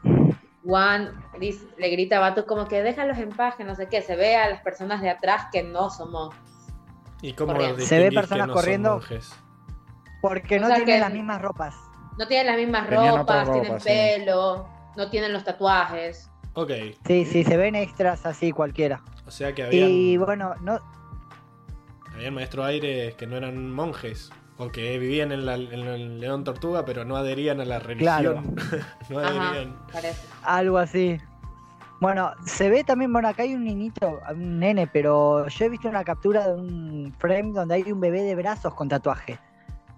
Juan 0.63 1.19
dice- 1.39 1.65
le 1.77 1.89
grita 1.89 2.17
a 2.17 2.19
Bato 2.19 2.45
como 2.45 2.67
que 2.67 2.83
déjalos 2.83 3.17
en 3.17 3.29
paz, 3.29 3.55
que 3.55 3.63
no 3.63 3.75
sé 3.75 3.87
qué, 3.87 4.01
se 4.01 4.15
ve 4.15 4.35
a 4.35 4.49
las 4.49 4.61
personas 4.61 5.01
de 5.01 5.09
atrás 5.09 5.47
que 5.51 5.63
no 5.63 5.89
son 5.89 6.11
monjes. 6.11 6.39
¿Y 7.21 7.33
cómo 7.33 7.53
corriendo. 7.53 7.83
Se 7.85 7.99
ve 7.99 8.11
personas 8.11 8.47
no 8.47 8.53
corriendo. 8.53 8.91
monjes? 8.93 9.31
Porque 10.21 10.57
O 10.57 10.61
no 10.61 10.67
sea 10.67 10.75
tienen 10.77 10.95
que- 10.95 10.99
las 11.01 11.13
mismas 11.13 11.41
ropas. 11.41 11.75
No 12.19 12.27
tienen 12.27 12.47
las 12.47 12.57
mismas 12.57 12.87
Tenían 12.87 13.17
ropas, 13.17 13.51
tienen 13.51 13.79
sí. 13.79 13.87
pelo, 13.87 14.67
no 14.97 15.09
tienen 15.09 15.33
los 15.33 15.43
tatuajes. 15.43 16.29
Ok, 16.53 16.71
Sí, 17.07 17.25
sí, 17.25 17.43
se 17.43 17.57
ven 17.57 17.75
extras 17.75 18.25
así 18.25 18.51
cualquiera. 18.51 19.01
o 19.25 19.31
sea 19.31 19.55
que 19.55 19.63
habían, 19.63 19.89
Y 19.89 20.17
bueno, 20.17 20.53
no, 20.61 20.79
habían 22.13 22.33
maestro 22.33 22.63
aires 22.65 23.15
que 23.15 23.25
no 23.25 23.37
eran 23.37 23.71
monjes. 23.71 24.29
O 24.63 24.71
que 24.71 24.99
vivían 24.99 25.31
en, 25.31 25.45
la, 25.47 25.55
en 25.55 25.73
el 25.73 26.19
León 26.19 26.43
Tortuga, 26.43 26.85
pero 26.85 27.03
no 27.03 27.15
adherían 27.15 27.59
a 27.61 27.65
la 27.65 27.79
religión. 27.79 28.55
no 29.09 29.19
Ajá, 29.19 29.49
adherían. 29.49 29.75
algo 30.43 30.77
así. 30.77 31.17
Bueno, 31.99 32.31
se 32.45 32.69
ve 32.69 32.83
también, 32.83 33.11
bueno, 33.11 33.27
acá 33.27 33.41
hay 33.43 33.55
un 33.55 33.63
niñito, 33.63 34.19
un 34.31 34.59
nene, 34.59 34.85
pero 34.85 35.47
yo 35.47 35.65
he 35.65 35.69
visto 35.69 35.89
una 35.89 36.03
captura 36.03 36.47
de 36.47 36.53
un 36.53 37.13
frame 37.17 37.53
donde 37.53 37.73
hay 37.75 37.91
un 37.91 37.99
bebé 37.99 38.21
de 38.21 38.35
brazos 38.35 38.73
con 38.75 38.87
tatuaje. 38.87 39.39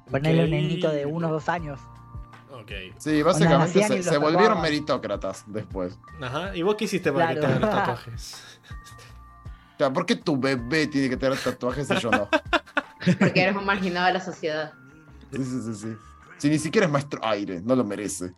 Ponerle 0.09 0.45
un 0.45 0.51
nenito 0.51 0.89
de 0.91 1.05
unos 1.05 1.31
dos 1.31 1.49
años. 1.49 1.79
Ok. 2.51 2.71
Sí, 2.97 3.21
básicamente 3.21 4.01
se, 4.03 4.17
volvieron 4.17 4.33
tatuaban. 4.43 4.61
meritocratas 4.61 5.43
después. 5.47 5.97
Ajá. 6.21 6.55
¿Y 6.55 6.61
vos 6.61 6.75
qué 6.75 6.85
hiciste 6.85 7.11
para 7.11 7.29
que 7.33 7.39
Claro. 7.39 7.47
te 7.47 7.53
hagan 7.57 7.61
los 7.61 7.69
tatuajes? 7.85 8.59
O 9.75 9.77
sea, 9.77 9.91
¿por 9.91 10.05
qué 10.05 10.15
tu 10.15 10.37
bebé 10.37 10.87
tiene 10.87 11.09
que 11.09 11.17
tener 11.17 11.37
tatuajes 11.37 11.89
y 11.89 11.95
yo 11.99 12.11
no? 12.11 12.29
Porque 13.19 13.41
eres 13.41 13.55
un 13.55 13.65
marginado 13.65 14.07
de 14.07 14.13
la 14.13 14.21
sociedad. 14.21 14.73
Sí, 15.31 15.43
sí, 15.43 15.61
sí, 15.61 15.75
sí. 15.75 15.95
Si 16.37 16.49
ni 16.49 16.59
siquiera 16.59 16.85
es 16.87 16.91
maestro 16.91 17.19
aire, 17.23 17.61
no 17.61 17.75
lo 17.75 17.83
merece. 17.83 18.33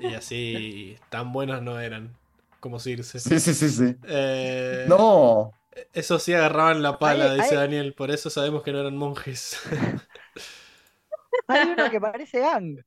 Y 0.00 0.14
así 0.14 0.96
tan 1.10 1.32
buenos 1.32 1.60
no 1.62 1.80
eran 1.80 2.16
como 2.60 2.78
Circe. 2.78 3.18
Sí, 3.18 3.40
sí, 3.40 3.54
sí, 3.54 3.68
sí. 3.68 3.96
Eh, 4.04 4.86
No. 4.88 5.52
Eso 5.94 6.18
sí 6.18 6.34
agarraban 6.34 6.82
la 6.82 6.98
pala, 6.98 7.34
dice 7.34 7.54
Daniel. 7.54 7.94
Por 7.94 8.10
eso 8.10 8.28
sabemos 8.30 8.62
que 8.62 8.72
no 8.72 8.80
eran 8.80 8.96
monjes. 8.96 9.58
Hay 11.48 11.68
uno 11.70 11.90
que 11.90 12.00
parece 12.00 12.44
Ang. 12.44 12.84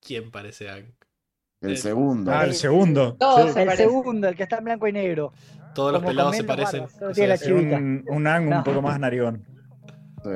¿Quién 0.00 0.30
parece 0.30 0.68
Ang? 0.70 0.92
El 1.62 1.72
Eh, 1.72 1.76
segundo. 1.76 2.30
Ah, 2.32 2.44
el 2.44 2.54
segundo. 2.54 3.16
Sí. 3.20 3.52
se 3.52 3.62
El 3.62 3.76
segundo, 3.76 4.28
el 4.28 4.36
que 4.36 4.42
está 4.44 4.58
en 4.58 4.64
blanco 4.64 4.86
y 4.86 4.92
negro. 4.92 5.32
Todos 5.74 5.92
los 5.92 6.02
pelados 6.02 6.36
se 6.36 6.44
parecen. 6.44 6.84
O 6.84 7.14
sea, 7.14 7.34
Es 7.34 7.46
un, 7.46 8.04
un 8.08 8.26
ang 8.26 8.44
un 8.44 8.50
No. 8.50 8.64
poco 8.64 8.82
más 8.82 8.98
narigón. 8.98 9.44
Sí. 10.22 10.30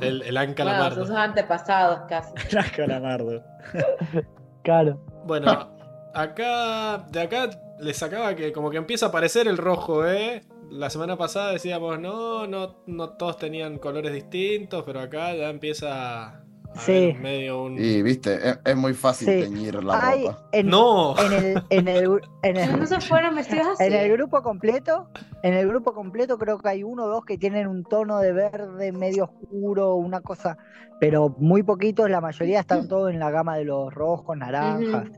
el, 0.00 0.22
el 0.22 0.36
Ang 0.36 0.48
Bueno, 0.48 0.54
Calamardo. 0.56 0.96
son 0.96 1.06
sus 1.06 1.16
antepasados 1.16 2.00
casi. 2.08 2.32
Era 2.50 2.64
calamardo. 2.74 3.42
Claro. 4.62 5.04
Bueno, 5.26 5.74
acá, 6.14 6.98
de 7.10 7.20
acá 7.20 7.50
le 7.80 7.92
sacaba 7.94 8.36
que 8.36 8.52
como 8.52 8.70
que 8.70 8.76
empieza 8.76 9.06
a 9.06 9.08
aparecer 9.08 9.48
el 9.48 9.58
rojo, 9.58 10.06
¿eh? 10.06 10.44
La 10.70 10.88
semana 10.88 11.16
pasada 11.16 11.50
decíamos, 11.50 11.98
no, 11.98 12.46
no, 12.46 12.82
no 12.86 13.08
todos 13.10 13.38
tenían 13.38 13.78
colores 13.78 14.12
distintos, 14.12 14.84
pero 14.86 15.00
acá 15.00 15.34
ya 15.34 15.48
empieza 15.50 16.28
a 16.28 16.44
Sí. 16.74 16.92
haber 17.10 17.18
medio 17.18 17.62
un... 17.64 17.78
Y 17.78 18.02
viste, 18.02 18.34
es, 18.48 18.58
es 18.64 18.76
muy 18.76 18.94
fácil 18.94 19.28
Sí. 19.28 19.40
teñir 19.42 19.82
la 19.84 20.00
ropa. 20.00 20.46
en, 20.52 20.66
¡No! 20.68 21.14
en 21.18 21.32
el, 21.32 21.62
en 21.70 21.88
el, 21.88 22.20
en 22.42 22.56
el- 22.56 22.80
No 22.80 22.86
se 22.86 23.00
fueron 23.00 23.34
vestidos 23.34 23.66
así. 23.74 23.84
En 23.84 23.92
el 23.92 24.10
grupo 24.12 24.42
completo, 24.42 25.08
en 25.42 25.54
el 25.54 25.68
grupo 25.68 25.92
completo 25.92 26.38
creo 26.38 26.58
que 26.58 26.68
hay 26.70 26.82
uno 26.82 27.04
o 27.04 27.08
dos 27.08 27.24
que 27.24 27.36
tienen 27.38 27.66
un 27.66 27.84
tono 27.84 28.18
de 28.20 28.32
verde 28.32 28.90
medio 28.92 29.24
oscuro, 29.24 29.94
una 29.96 30.20
cosa, 30.22 30.56
pero 31.00 31.34
muy 31.38 31.62
poquitos, 31.62 32.08
la 32.08 32.20
mayoría 32.20 32.60
están 32.60 32.88
todos 32.88 33.10
en 33.10 33.18
la 33.18 33.30
gama 33.30 33.56
de 33.56 33.64
los 33.64 33.92
rojos, 33.92 34.36
naranjas 34.36 35.08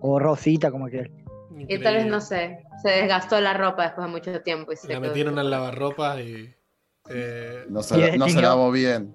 o 0.00 0.18
rosita, 0.18 0.70
como 0.70 0.86
que. 0.86 1.10
Y 1.68 1.78
tal 1.80 1.96
vez, 1.96 2.06
no 2.06 2.20
sé, 2.20 2.62
se 2.82 2.88
desgastó 2.90 3.38
la 3.40 3.52
ropa 3.54 3.82
después 3.82 4.06
de 4.06 4.10
mucho 4.12 4.40
tiempo. 4.42 4.72
Y 4.72 4.76
se 4.76 4.92
La 4.92 5.00
metieron 5.00 5.38
al 5.38 5.50
lavarropas 5.50 6.18
y... 6.20 6.54
eh, 7.10 7.64
No 7.68 7.82
se, 7.82 8.14
Y 8.14 8.18
no 8.18 8.28
se 8.28 8.40
lavó 8.40 8.70
bien. 8.70 9.14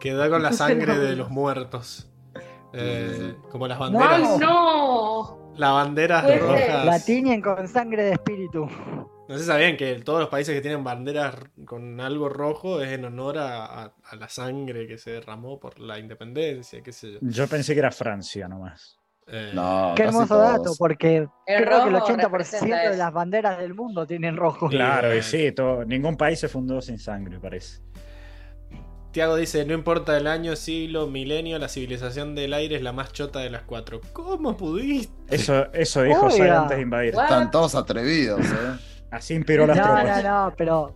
Quedó 0.00 0.28
con 0.30 0.42
la 0.42 0.52
sangre 0.52 0.96
de 0.98 1.16
los 1.16 1.30
muertos. 1.30 2.10
Eh, 2.72 3.36
como 3.50 3.68
las 3.68 3.80
¡Ay, 3.80 3.92
banderas. 3.92 4.38
no! 4.40 5.52
Las 5.56 5.72
banderas 5.72 6.40
rojas. 6.40 6.84
La 6.84 6.98
tiñen 7.00 7.40
con 7.40 7.68
sangre 7.68 8.02
de 8.04 8.12
espíritu. 8.12 8.66
No 9.28 9.34
sé 9.36 9.38
si 9.38 9.46
sabían 9.46 9.76
que 9.76 9.94
todos 10.00 10.20
los 10.20 10.28
países 10.28 10.54
que 10.54 10.60
tienen 10.60 10.82
banderas 10.84 11.36
con 11.64 12.00
algo 12.00 12.28
rojo 12.28 12.82
es 12.82 12.90
en 12.92 13.04
honor 13.04 13.38
a, 13.38 13.64
a- 13.84 13.94
a 14.10 14.16
la 14.16 14.28
sangre 14.28 14.86
que 14.86 14.98
se 14.98 15.12
derramó 15.12 15.58
por 15.60 15.78
la 15.78 15.98
independencia, 15.98 16.82
qué 16.82 16.92
sé 16.92 17.12
yo. 17.12 17.18
Yo 17.22 17.46
pensé 17.46 17.72
que 17.74 17.78
era 17.78 17.90
Francia 17.92 18.48
nomás. 18.48 18.98
Eh, 19.26 19.52
No, 19.54 19.92
Qué 19.96 20.02
hermoso 20.02 20.34
todos. 20.34 20.52
dato, 20.52 20.72
porque 20.78 21.16
El 21.46 21.64
creo 21.64 21.84
que 21.84 21.88
el 21.88 21.94
rojo 21.94 22.06
80% 22.12 22.22
representa 22.22 22.90
de 22.90 22.96
las 22.98 23.12
banderas 23.12 23.58
del 23.58 23.72
mundo 23.74 24.06
tienen 24.06 24.36
rojo. 24.36 24.68
Claro, 24.68 25.14
y 25.16 25.22
sí, 25.22 25.52
todo, 25.52 25.84
ningún 25.86 26.16
país 26.16 26.40
se 26.40 26.48
fundó 26.48 26.82
sin 26.82 26.98
sangre, 26.98 27.38
parece. 27.38 27.80
Tiago 29.14 29.36
dice, 29.36 29.64
no 29.64 29.74
importa 29.74 30.16
el 30.16 30.26
año, 30.26 30.56
siglo, 30.56 31.06
milenio, 31.06 31.56
la 31.60 31.68
civilización 31.68 32.34
del 32.34 32.52
aire 32.52 32.74
es 32.74 32.82
la 32.82 32.92
más 32.92 33.12
chota 33.12 33.38
de 33.38 33.48
las 33.48 33.62
cuatro. 33.62 34.00
¿Cómo 34.12 34.56
pudiste? 34.56 35.14
Eso, 35.32 35.72
eso 35.72 36.02
dijo 36.02 36.28
Sara 36.30 36.42
Oiga. 36.42 36.62
antes 36.62 36.76
de 36.78 36.82
invadir. 36.82 37.14
What? 37.14 37.22
Están 37.24 37.50
todos 37.52 37.76
atrevidos, 37.76 38.40
¿eh? 38.40 39.04
Así 39.12 39.34
inspiró 39.34 39.68
las 39.68 39.76
No, 39.76 39.84
tropas. 39.84 40.24
no, 40.24 40.46
no, 40.48 40.54
pero 40.56 40.94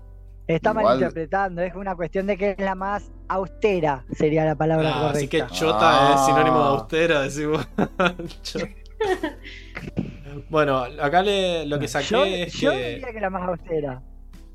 está 0.48 0.70
Igual- 0.70 0.84
malinterpretando. 0.84 1.62
Es 1.62 1.74
una 1.76 1.94
cuestión 1.94 2.26
de 2.26 2.36
que 2.36 2.50
es 2.50 2.58
la 2.58 2.74
más 2.74 3.08
austera, 3.28 4.04
sería 4.12 4.44
la 4.44 4.56
palabra 4.56 4.90
Ah, 4.92 5.10
así 5.10 5.28
que 5.28 5.38
correcta. 5.38 5.56
chota 5.56 5.78
Ah. 5.80 6.14
es 6.16 6.26
sinónimo 6.26 6.58
de 6.58 6.68
austera, 6.70 7.20
decimos. 7.22 7.68
Bueno, 10.50 10.78
acá 11.00 11.22
le- 11.22 11.66
lo 11.66 11.78
que 11.78 11.86
saqué 11.88 12.06
yo, 12.08 12.24
es 12.24 12.52
yo 12.54 12.70
que... 12.72 12.88
diría 12.94 13.12
que 13.12 13.20
la 13.20 13.30
más 13.30 13.48
austera. 13.48 14.02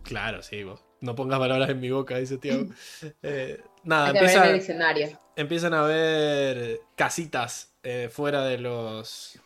Claro, 0.04 0.42
sí, 0.42 0.64
vos. 0.64 0.84
No 1.04 1.16
pongas 1.16 1.38
palabras 1.38 1.70
en 1.70 1.82
mi 1.82 1.90
boca, 1.90 2.18
dice 2.18 2.38
Tiago. 2.38 2.68
Eh, 3.24 3.62
nada, 3.84 4.14
ver 4.14 4.24
empieza, 4.24 4.50
el 4.50 5.18
empiezan 5.36 5.74
a 5.74 5.82
ver 5.82 6.80
casitas 6.96 7.74
eh, 7.84 8.08
fuera 8.10 8.46
de 8.46 8.58
los 8.58 9.38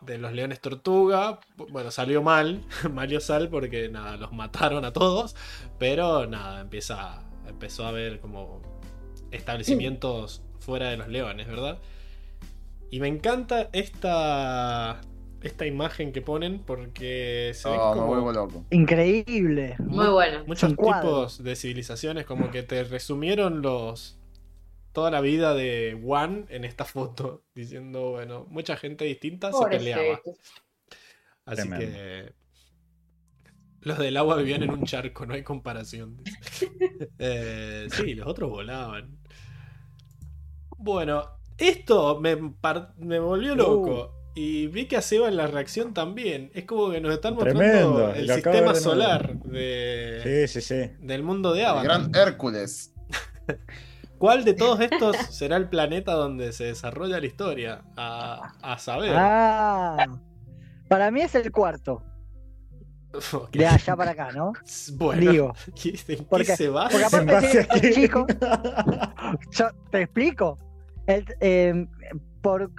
de 0.00 0.16
los 0.16 0.32
leones 0.32 0.60
tortuga. 0.60 1.40
Bueno, 1.56 1.90
salió 1.90 2.22
mal, 2.22 2.64
Mario 2.90 3.20
Sal, 3.20 3.50
porque 3.50 3.90
nada, 3.90 4.16
los 4.16 4.32
mataron 4.32 4.86
a 4.86 4.94
todos. 4.94 5.36
Pero 5.78 6.26
nada, 6.26 6.62
empieza, 6.62 7.22
empezó 7.46 7.84
a 7.84 7.88
haber 7.88 8.18
como 8.18 8.62
establecimientos 9.30 10.42
fuera 10.58 10.88
de 10.88 10.96
los 10.96 11.08
leones, 11.08 11.48
¿verdad? 11.48 11.78
Y 12.90 13.00
me 13.00 13.08
encanta 13.08 13.68
esta 13.74 15.02
esta 15.42 15.66
imagen 15.66 16.12
que 16.12 16.20
ponen 16.20 16.60
porque 16.64 17.52
se 17.54 17.68
ven 17.70 17.78
como 17.78 18.32
loco. 18.32 18.64
Increíble. 18.70 19.76
Muy 19.78 20.08
bueno. 20.08 20.44
muchos 20.46 20.70
tipos 20.70 21.42
de 21.42 21.56
civilizaciones 21.56 22.26
como 22.26 22.50
que 22.50 22.62
te 22.62 22.84
resumieron 22.84 23.62
los 23.62 24.18
toda 24.92 25.10
la 25.10 25.20
vida 25.20 25.54
de 25.54 25.98
Juan 26.02 26.46
en 26.48 26.64
esta 26.64 26.84
foto 26.84 27.44
diciendo 27.54 28.12
bueno 28.12 28.46
mucha 28.48 28.76
gente 28.76 29.04
distinta 29.04 29.52
se 29.52 29.64
peleaba 29.66 30.20
así 31.44 31.68
Tremendo. 31.68 31.86
que 31.86 32.32
los 33.80 33.98
del 33.98 34.16
agua 34.16 34.36
vivían 34.36 34.62
en 34.64 34.70
un 34.70 34.84
charco 34.84 35.24
no 35.26 35.34
hay 35.34 35.42
comparación. 35.42 36.22
Eh, 37.20 37.86
sí 37.90 38.14
los 38.14 38.26
otros 38.26 38.50
volaban 38.50 39.18
bueno 40.78 41.24
Esto 41.56 42.20
me, 42.20 42.36
me 42.98 43.18
volvió 43.20 43.54
loco. 43.54 44.14
Uh. 44.14 44.17
Y 44.40 44.68
vi 44.68 44.86
que 44.86 44.96
a 44.96 45.02
Seba 45.02 45.26
en 45.26 45.36
la 45.36 45.48
reacción 45.48 45.92
también. 45.92 46.52
Es 46.54 46.64
como 46.64 46.90
que 46.92 47.00
nos 47.00 47.12
están 47.12 47.36
Tremendo, 47.36 47.88
mostrando 47.90 48.14
el 48.14 48.30
sistema 48.32 48.72
de 48.72 48.80
solar 48.80 49.34
de, 49.40 50.46
Sí, 50.48 50.60
sí, 50.60 50.74
sí. 50.74 50.92
del 51.00 51.24
mundo 51.24 51.52
de 51.54 51.62
El 51.62 51.66
Avatar. 51.66 51.84
gran 51.84 52.14
Hércules. 52.14 52.92
¿Cuál 54.18 54.44
de 54.44 54.54
todos 54.54 54.78
estos 54.80 55.16
será 55.30 55.56
el 55.56 55.68
planeta 55.68 56.12
donde 56.12 56.52
se 56.52 56.64
desarrolla 56.66 57.18
la 57.18 57.26
historia? 57.26 57.82
A, 57.96 58.52
a 58.62 58.78
saber. 58.78 59.12
Ah, 59.16 60.06
para 60.88 61.10
mí 61.10 61.20
es 61.22 61.34
el 61.34 61.50
cuarto, 61.50 62.04
de 63.52 63.66
allá 63.66 63.96
para 63.96 64.12
acá, 64.12 64.30
¿no? 64.32 64.52
Bueno, 64.94 65.32
Digo. 65.32 65.54
¿y 65.84 65.88
¿en 65.88 65.96
qué 65.96 66.26
Porque- 66.30 66.56
se 66.56 66.68
va? 66.68 66.84
porque 66.88 66.98
¿En 66.98 67.04
aparte 67.06 67.32
base 67.32 67.48
tiene 67.48 67.64
a 67.64 67.68
que 67.74 67.80
ser 67.80 67.80
qué? 67.80 68.00
chico. 68.02 68.26
Yo 69.50 69.66
te 69.90 70.02
explico. 70.02 70.56
El- 71.08 71.24
eh, 71.40 71.86
por 72.42 72.70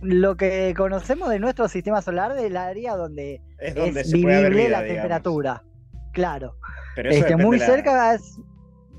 lo 0.00 0.36
que 0.36 0.72
conocemos 0.76 1.28
de 1.30 1.38
nuestro 1.38 1.68
sistema 1.68 2.00
solar, 2.02 2.34
del 2.34 2.56
área 2.56 2.94
donde 2.96 3.40
Es 3.58 3.70
es, 3.70 3.74
donde 3.74 4.04
se 4.04 4.18
puede 4.18 4.36
haber 4.36 4.50
vivible 4.50 4.68
vida, 4.68 4.78
la 4.78 4.82
digamos. 4.84 5.02
temperatura. 5.02 5.62
Claro. 6.12 6.56
Pero 6.96 7.10
eso 7.10 7.20
Este, 7.26 7.36
muy 7.36 7.58
la- 7.58 7.66
cerca 7.66 8.14
es- 8.14 8.38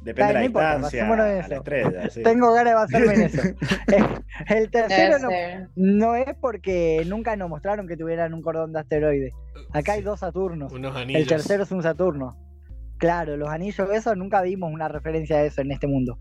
Depende 0.04 0.34
de 0.34 0.40
la 0.40 0.46
importa, 0.46 0.74
distancia 0.78 1.04
basémonos 1.04 1.26
en 1.28 1.32
a 1.32 1.36
la 1.36 1.46
eso. 1.46 1.54
estrella. 1.56 2.10
sí. 2.10 2.24
tengo 2.24 2.54
ganas 2.54 2.72
de 2.72 2.74
basarme 2.74 3.14
en 3.14 3.22
eso. 3.22 3.42
Eh, 3.94 4.04
El 4.56 4.72
tercero 4.72 5.18
no, 5.76 6.16
es 6.16 6.36
porque 6.40 7.04
nunca 7.06 7.36
nos 7.36 7.50
mostraron 7.50 7.88
que 7.88 7.96
tuvieran 7.98 8.34
un 8.34 8.42
cordón 8.42 8.74
de 8.74 8.80
asteroides. 8.80 9.34
Acá 9.74 9.94
hay 9.94 10.02
dos 10.02 10.22
Saturnos. 10.22 10.72
Unos 10.74 10.96
anillos. 10.96 11.22
El 11.22 11.28
tercero 11.28 11.64
es 11.64 11.72
un 11.72 11.84
Saturno. 11.84 12.36
Claro, 12.98 13.38
los 13.38 13.50
anillos, 13.50 13.90
eso 13.94 14.16
nunca 14.16 14.42
vimos 14.42 14.72
una 14.74 14.88
referencia 14.88 15.38
a 15.38 15.44
eso 15.44 15.62
en 15.62 15.72
este 15.72 15.86
mundo. 15.88 16.20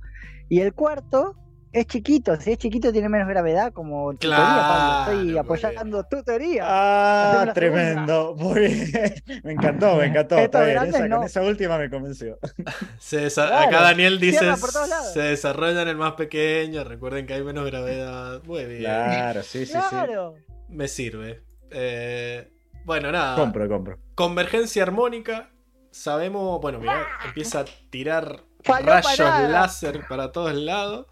Y 0.51 0.60
el 0.60 0.75
cuarto 0.75 1.36
es 1.73 1.86
chiquito. 1.86 2.36
Si 2.40 2.52
es 2.52 2.58
chiquito, 2.58 2.92
tiene 2.92 3.08
menos 3.08 3.28
gravedad, 3.28 3.73
como 3.73 4.12
Claro, 4.16 4.44
teoría, 4.44 4.62
Pablo. 4.62 5.20
Estoy 5.20 5.39
apoyando 5.39 6.05
tu 6.05 6.23
teoría. 6.23 6.65
Ah, 6.66 7.50
tremendo. 7.55 8.34
Muy 8.36 8.60
bien. 8.60 8.90
Me 9.44 9.52
encantó, 9.52 9.97
me 9.97 10.07
encantó. 10.07 10.39
Está 10.39 10.65
bien, 10.65 10.82
esa- 10.84 11.08
no. 11.08 11.16
Con 11.18 11.26
esa 11.26 11.42
última 11.42 11.78
me 11.78 11.89
convenció. 11.90 12.39
Se 12.99 13.28
Claro, 13.28 13.68
Acá 13.68 13.82
Daniel 13.82 14.18
dice 14.18 14.44
se 15.12 15.20
desarrolla 15.20 15.82
en 15.82 15.89
el 15.89 15.97
más 15.97 16.12
pequeño. 16.12 16.84
Recuerden 16.84 17.26
que 17.26 17.34
hay 17.34 17.42
menos 17.42 17.65
gravedad. 17.66 18.42
Muy 18.44 18.65
bien. 18.65 18.81
Claro, 18.81 19.42
sí, 19.42 19.66
sí, 19.66 19.73
sí. 19.90 19.97
Me 20.68 20.89
sirve. 20.89 21.42
Eh, 21.70 22.50
bueno, 22.84 23.12
nada. 23.12 23.36
Compro, 23.36 23.68
compro. 23.68 23.99
Convergencia 24.15 24.82
armónica. 24.82 25.50
Sabemos. 25.90 26.60
Bueno, 26.60 26.78
mira, 26.78 27.07
empieza 27.24 27.60
a 27.60 27.65
tirar 27.90 28.42
rayos 28.65 29.50
láser 29.50 30.07
para 30.08 30.32
todos 30.32 30.55
lados. 30.55 31.07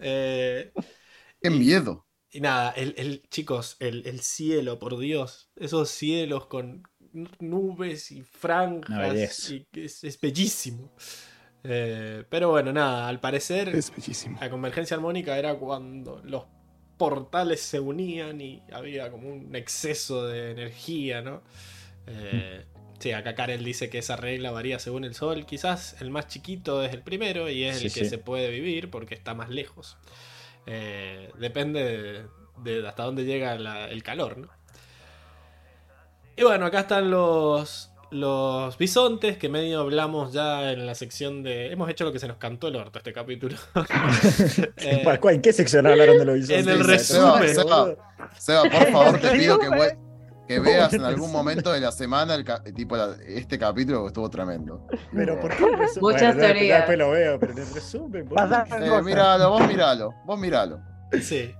Eh, 0.00 0.72
¡Qué 1.42 1.50
miedo! 1.50 2.06
y 2.30 2.40
nada, 2.40 2.70
el, 2.72 2.94
el- 2.96 3.22
chicos, 3.28 3.76
el, 3.80 4.06
el 4.06 4.20
cielo, 4.20 4.78
por 4.78 4.98
Dios. 4.98 5.50
Esos 5.56 5.90
cielos 5.90 6.46
con 6.46 6.84
nubes 7.40 8.12
y 8.12 8.22
franjas. 8.22 9.50
y 9.50 9.66
es, 9.72 10.04
es 10.04 10.20
bellísimo. 10.20 10.92
Eh, 11.64 12.24
pero 12.30 12.50
bueno, 12.50 12.72
nada, 12.72 13.08
al 13.08 13.20
parecer. 13.20 13.82
bellísimo. 13.96 14.38
La 14.40 14.50
convergencia 14.50 14.96
armónica 14.96 15.38
era 15.38 15.58
cuando 15.58 16.20
los 16.24 16.44
portales 16.96 17.60
se 17.62 17.80
unían 17.80 18.40
y 18.40 18.62
había 18.72 19.10
como 19.10 19.28
un 19.30 19.54
exceso 19.56 20.26
de 20.26 20.52
energía, 20.52 21.22
¿no? 21.22 21.42
Eh, 22.06 22.66
sí, 23.00 23.12
acá 23.12 23.34
Karel 23.34 23.64
dice 23.64 23.90
que 23.90 23.98
esa 23.98 24.14
regla 24.16 24.50
varía 24.52 24.78
según 24.78 25.04
el 25.04 25.14
sol. 25.14 25.44
Quizás 25.46 26.00
el 26.00 26.10
más 26.10 26.28
chiquito 26.28 26.84
es 26.84 26.92
el 26.92 27.02
primero 27.02 27.48
y 27.50 27.64
es 27.64 27.78
Sí, 27.78 27.86
el 27.86 27.92
que 27.92 28.04
sí. 28.04 28.10
se 28.10 28.18
puede 28.18 28.50
vivir 28.50 28.90
porque 28.90 29.14
está 29.14 29.34
más 29.34 29.48
lejos. 29.50 29.96
Eh, 30.66 31.30
depende 31.38 31.82
de, 32.62 32.70
de 32.80 32.86
hasta 32.86 33.02
dónde 33.04 33.24
llega 33.24 33.54
la- 33.56 33.88
el 33.88 34.02
calor, 34.02 34.38
¿no? 34.38 34.48
Y 36.36 36.42
bueno, 36.44 36.64
acá 36.66 36.80
están 36.80 37.10
los, 37.10 37.90
los 38.10 38.78
bisontes 38.78 39.36
que 39.36 39.48
medio 39.48 39.80
hablamos 39.80 40.32
ya 40.32 40.72
en 40.72 40.86
la 40.86 40.94
sección 40.94 41.42
de... 41.42 41.70
Hemos 41.72 41.90
hecho 41.90 42.04
lo 42.04 42.12
que 42.12 42.18
se 42.18 42.28
nos 42.28 42.38
cantó 42.38 42.68
el 42.68 42.76
orto 42.76 42.98
este 42.98 43.12
capítulo. 43.12 43.56
Eh, 44.76 45.00
¿Cuál- 45.04 45.20
cuál- 45.20 45.34
¿En 45.36 45.42
qué 45.42 45.52
sección 45.52 45.86
hablaron 45.86 46.18
de 46.18 46.24
los 46.24 46.34
bisontes? 46.36 46.66
en 46.66 46.72
el 46.72 46.84
resumen. 46.84 47.54
Seba, 47.54 47.94
Seba, 48.38 48.62
por 48.62 48.90
favor, 48.92 49.20
te 49.20 49.30
pido 49.32 49.58
que, 49.58 49.68
que 50.54 50.58
veas 50.60 50.92
en 50.92 51.04
algún 51.04 51.30
momento 51.30 51.70
de 51.72 51.80
la 51.80 51.92
semana 51.92 52.34
el 52.34 52.44
ca- 52.44 52.62
tipo 52.62 52.96
la- 52.96 53.14
este 53.26 53.58
capítulo 53.58 54.00
que 54.02 54.06
estuvo 54.08 54.28
tremendo. 54.28 54.86
Pero 55.14 55.38
¿por 55.40 55.54
qué 55.56 55.64
el 55.64 55.78
resumen? 55.78 56.00
Muchas 56.14 56.34
Bueno, 56.34 56.40
teorías. 56.40 56.78
Después 56.78 56.98
lo 56.98 57.10
veo, 57.10 57.38
pero 57.38 57.52
en 57.52 57.58
el 57.58 57.74
resumen. 57.74 58.24
boludo. 58.28 58.34
Pasaron 58.34 58.82
Eh, 58.82 59.02
míralo, 59.02 59.50
vos 59.50 59.66
míralo, 59.68 60.14
vos 60.26 60.38
míralo. 60.40 60.80
Sí. 61.22 61.54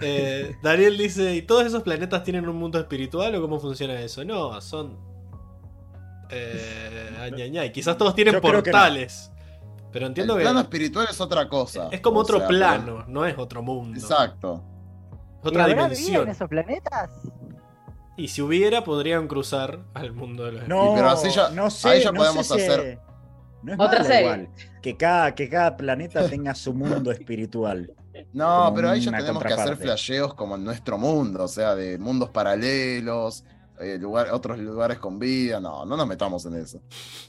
Eh, 0.00 0.54
Daniel 0.62 0.96
dice, 0.96 1.34
¿y 1.34 1.42
todos 1.42 1.66
esos 1.66 1.82
planetas 1.82 2.22
tienen 2.22 2.48
un 2.48 2.56
mundo 2.56 2.78
espiritual 2.78 3.34
o 3.34 3.40
cómo 3.40 3.58
funciona 3.60 4.00
eso? 4.00 4.24
No, 4.24 4.60
son... 4.60 4.96
Eh, 6.30 7.16
ay, 7.20 7.32
ay, 7.42 7.58
ay. 7.58 7.72
Quizás 7.72 7.96
todos 7.96 8.14
tienen 8.14 8.34
Yo 8.34 8.40
no. 8.40 8.42
portales. 8.42 9.30
Pero 9.92 10.04
El 10.06 10.10
entiendo 10.10 10.36
que 10.36 10.42
plano 10.42 10.60
espiritual 10.60 11.06
es 11.10 11.20
otra 11.20 11.48
cosa. 11.48 11.88
es 11.90 12.00
como 12.00 12.18
O 12.18 12.22
otro 12.22 12.38
sea, 12.38 12.48
plano, 12.48 13.04
no 13.08 13.24
es 13.26 13.36
otro 13.38 13.62
mundo. 13.62 13.98
Exacto. 13.98 14.62
Es 15.40 15.44
¿Y 15.44 15.48
otra 15.48 15.64
habrá 15.64 15.74
vida 15.74 15.84
en 15.86 15.90
dimensión. 15.94 16.28
esos 16.28 16.48
planetas? 16.48 17.10
Y 18.18 18.28
si 18.28 18.42
hubiera, 18.42 18.84
podrían 18.84 19.28
cruzar 19.28 19.78
al 19.94 20.12
mundo 20.12 20.44
de 20.44 20.52
los 20.52 20.68
No, 20.68 20.92
pero 20.94 21.08
así 21.08 21.30
ya- 21.30 21.48
no 21.50 21.70
sé, 21.70 21.88
ahí 21.88 22.02
ya 22.02 22.12
no 22.12 22.18
podemos 22.18 22.46
sé 22.46 22.54
si 22.58 22.60
hacer- 22.66 22.98
No 23.62 23.72
es 23.72 23.80
Otra 23.80 24.04
serie. 24.04 24.20
igual. 24.20 24.48
Que 24.82 24.96
cada, 24.96 25.34
que 25.34 25.48
cada 25.48 25.76
planeta 25.76 26.28
tenga 26.28 26.54
su 26.54 26.74
mundo 26.74 27.10
espiritual. 27.10 27.92
No, 28.32 28.72
pero 28.74 28.90
ahí 28.90 29.00
ya 29.00 29.16
tenemos 29.16 29.42
que 29.42 29.52
hacer 29.54 29.76
flasheos 29.76 30.34
como 30.34 30.56
en 30.56 30.64
nuestro 30.64 30.98
mundo, 30.98 31.44
o 31.44 31.48
sea, 31.48 31.74
de 31.76 31.96
mundos 31.98 32.30
paralelos, 32.30 33.44
eh, 33.80 33.98
lugar- 33.98 34.28
otros 34.32 34.58
lugares 34.58 34.98
con 34.98 35.18
vida. 35.18 35.60
No, 35.60 35.84
no 35.84 35.96
nos 35.96 36.06
metamos 36.06 36.44
en 36.46 36.54
eso. 36.56 36.80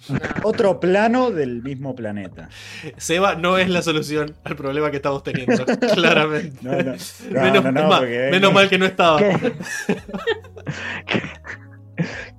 Otro 0.44 0.80
plano 0.80 1.32
del 1.32 1.62
mismo 1.64 1.96
planeta. 1.96 2.50
Seba 2.98 3.36
no 3.36 3.58
es 3.58 3.70
la 3.70 3.82
solución 3.82 4.36
al 4.44 4.56
problema 4.56 4.90
que 4.92 4.98
estamos 4.98 5.24
teniendo, 5.24 5.66
claramente. 5.94 6.58
No, 6.62 6.72
no. 6.72 6.94
No, 7.32 7.62
menos, 7.72 7.98
porque- 8.00 8.30
menos 8.32 8.54
mal 8.54 8.70
que 8.70 8.78
no 8.78 8.86
estaba. 8.86 9.20
Que- 9.20 9.54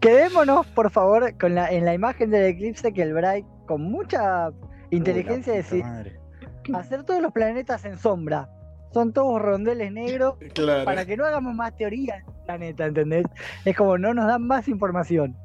Quedémonos, 0.01 0.67
por 0.69 0.91
favor, 0.91 1.37
con 1.39 1.55
la, 1.55 1.71
en 1.71 1.85
la 1.85 1.93
imagen 1.93 2.31
del 2.31 2.45
eclipse 2.47 2.93
que 2.95 3.03
el 3.03 3.13
Bright, 3.13 3.45
con 3.67 3.83
mucha 3.83 4.51
inteligencia, 4.91 5.63
madre. 5.83 6.19
hacer 6.75 7.05
todos 7.05 7.21
los 7.21 7.33
planetas 7.33 7.85
en 7.85 7.99
sombra. 7.99 8.49
Son 8.93 9.13
todos 9.13 9.41
rondeles 9.41 9.93
negros 9.93 10.35
Claro. 10.55 10.85
para 10.85 11.07
que 11.07 11.17
no 11.17 11.25
hagamos 11.25 11.55
más 11.55 11.77
teoría 11.77 12.17
del 12.17 12.25
planeta, 12.47 12.87
¿entendés? 12.87 13.25
Es 13.65 13.77
como 13.77 13.99
no 13.99 14.13
nos 14.15 14.27
dan 14.27 14.47
más 14.47 14.67
información. 14.69 15.37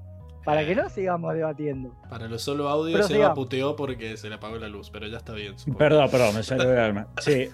Para 0.43 0.63
que 0.63 0.75
no 0.75 0.87
sigamos 0.89 1.33
debatiendo. 1.33 1.91
Para 2.07 2.27
los 2.27 2.43
solo 2.43 2.69
audio 2.69 2.93
Pero 2.93 3.07
Seba 3.07 3.17
sigamos. 3.17 3.35
puteó 3.35 3.75
porque 3.75 4.15
se 4.15 4.29
le 4.29 4.35
apagó 4.35 4.57
la 4.57 4.67
luz, 4.67 4.91
pero 4.91 5.07
ya 5.07 5.17
está 5.17 5.33
bien. 5.33 5.57
supongo. 5.57 5.79
Perdón, 5.79 6.09
perdón, 6.11 6.35
me 6.35 6.43
salió 6.43 6.69
del 6.69 6.79
alma. 6.79 7.07
Sí. 7.19 7.49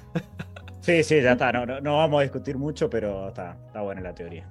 Sí, 0.81 1.01
sí, 1.03 1.21
ya 1.21 1.33
está. 1.33 1.53
No, 1.53 1.65
no, 1.65 1.79
no 1.79 1.97
vamos 1.99 2.19
a 2.19 2.23
discutir 2.23 2.57
mucho, 2.57 2.89
pero 2.89 3.29
está, 3.29 3.55
está 3.67 3.79
buena 3.81 4.01
la 4.01 4.13
teoría. 4.13 4.45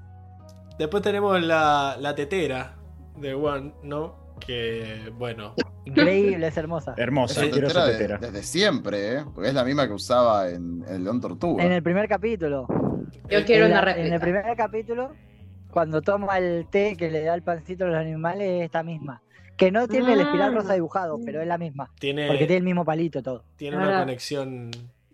Después 0.78 1.02
tenemos 1.02 1.38
la, 1.42 1.96
la 2.00 2.14
tetera 2.14 2.76
de 3.18 3.34
One, 3.34 3.74
¿no? 3.82 4.19
Que, 4.44 5.10
bueno, 5.16 5.54
Increíble, 5.84 6.46
es 6.48 6.56
hermosa. 6.56 6.94
Hermosa, 6.96 7.40
tetera 7.42 7.84
de- 7.86 7.92
tetera. 7.92 8.18
desde 8.18 8.42
siempre, 8.42 9.14
¿eh? 9.18 9.24
Porque 9.34 9.48
es 9.48 9.54
la 9.54 9.64
misma 9.64 9.86
que 9.86 9.92
usaba 9.94 10.48
en, 10.50 10.84
en 10.88 11.04
León 11.04 11.20
Tortuga. 11.20 11.62
En 11.64 11.72
el 11.72 11.82
primer 11.82 12.08
capítulo. 12.08 12.66
Yo 13.28 13.44
quiero 13.44 13.66
en, 13.66 13.72
una 13.72 13.92
en 13.92 14.12
el 14.12 14.20
primer 14.20 14.44
capítulo, 14.56 15.12
cuando 15.70 16.02
toma 16.02 16.38
el 16.38 16.66
té 16.70 16.96
que 16.96 17.10
le 17.10 17.22
da 17.22 17.34
el 17.34 17.42
pancito 17.42 17.84
a 17.84 17.88
los 17.88 17.96
animales, 17.96 18.48
es 18.48 18.64
esta 18.64 18.82
misma. 18.82 19.22
Que 19.56 19.70
no 19.70 19.86
tiene 19.88 20.14
el 20.14 20.20
espiral 20.20 20.54
rosa 20.54 20.72
dibujado, 20.74 21.18
pero 21.24 21.40
es 21.42 21.46
la 21.46 21.58
misma. 21.58 21.90
tiene, 21.98 22.26
Porque 22.28 22.46
tiene 22.46 22.56
el 22.58 22.64
mismo 22.64 22.84
palito 22.84 23.22
todo. 23.22 23.44
tiene 23.56 23.76
una 23.76 23.98
Ah. 23.98 24.00
conexión 24.00 24.70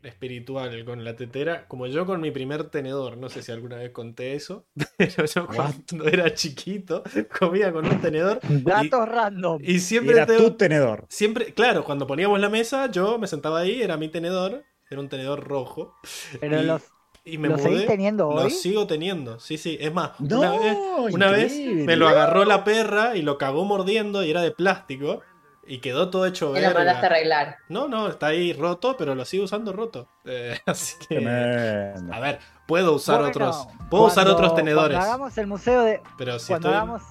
espiritual 0.07 0.85
con 0.85 1.05
la 1.05 1.17
tetera, 1.17 1.67
como 1.69 1.87
yo 1.87 2.07
con 2.07 2.21
mi 2.21 2.31
primer 2.31 2.65
tenedor. 2.71 3.17
No 3.17 3.29
sé 3.29 3.43
si 3.43 3.53
alguna 3.53 3.77
vez 3.77 3.91
conté 3.91 4.35
eso, 4.35 4.65
pero 4.97 5.25
yo 5.27 5.47
cuando 5.47 6.07
era 6.07 6.33
chiquito 6.35 7.03
comía 7.39 7.73
con 7.73 7.87
un 7.87 8.01
tenedor 8.01 8.41
Datos 8.49 9.09
random. 9.09 9.59
y 9.63 9.75
Y 9.75 9.81
siempre 9.81 10.15
era 10.17 10.27
tengo- 10.27 10.45
tu 10.45 10.57
tenedor. 10.57 11.07
Siempre, 11.09 11.53
claro, 11.55 11.85
cuando 11.85 12.07
poníamos 12.07 12.41
la 12.41 12.49
mesa, 12.49 12.91
yo 12.91 13.19
me 13.19 13.27
sentaba 13.27 13.61
ahí, 13.61 13.83
era 13.83 13.97
mi 13.97 14.09
tenedor, 14.09 14.65
era 14.91 15.01
un 15.01 15.09
tenedor 15.09 15.45
rojo. 15.47 15.95
Pero 16.41 16.63
y- 16.63 16.67
los, 16.67 16.83
Y 17.29 17.39
me 17.39 17.49
¿Lo 17.49 17.57
mudé. 17.57 17.71
seguís 17.71 17.87
teniendo 17.89 18.31
Lo 18.31 18.43
hoy? 18.45 18.51
sigo 18.53 18.87
teniendo, 18.87 19.41
sí, 19.41 19.59
sí. 19.59 19.77
Es 19.81 19.93
más, 19.93 20.13
No, 20.21 20.39
una 20.39 20.51
vez, 20.61 20.79
una 21.13 21.31
vez 21.33 21.53
me 21.59 21.97
lo 21.97 22.07
agarró 22.07 22.45
la 22.45 22.63
perra 22.63 23.17
y 23.17 23.23
lo 23.23 23.37
cagó 23.37 23.65
mordiendo 23.65 24.23
y 24.23 24.31
era 24.31 24.43
de 24.43 24.53
plástico. 24.53 25.23
Y 25.69 25.79
quedó 25.79 26.11
todo 26.11 26.27
hecho 26.27 26.53
verga. 26.53 26.73
mandaste 26.73 27.07
a 27.07 27.09
arreglar. 27.09 27.57
No, 27.69 27.89
no, 27.89 28.09
está 28.09 28.29
ahí 28.29 28.53
roto, 28.53 28.97
pero 28.97 29.15
lo 29.15 29.25
sigo 29.25 29.45
usando 29.45 29.73
roto. 29.73 30.09
Eh, 30.25 30.59
así 30.67 30.95
que. 31.01 31.17
Tremendo. 31.17 32.15
A 32.15 32.21
ver, 32.21 32.39
puedo 32.67 32.95
usar 32.95 33.17
Bueno, 33.17 33.31
otros. 33.31 33.69
Puedo 33.91 34.05
usar 34.05 34.29
otros 34.29 34.55
tenedores. 34.55 34.97
Cuando 34.97 35.13
hagamos 35.15 35.39
el 35.39 35.47
museo 35.47 35.83
de. 35.83 36.01
Pero 36.17 36.39
si 36.39 36.49
cuando 36.49 36.69
estoy. 36.69 36.83
hagamos, 36.83 37.03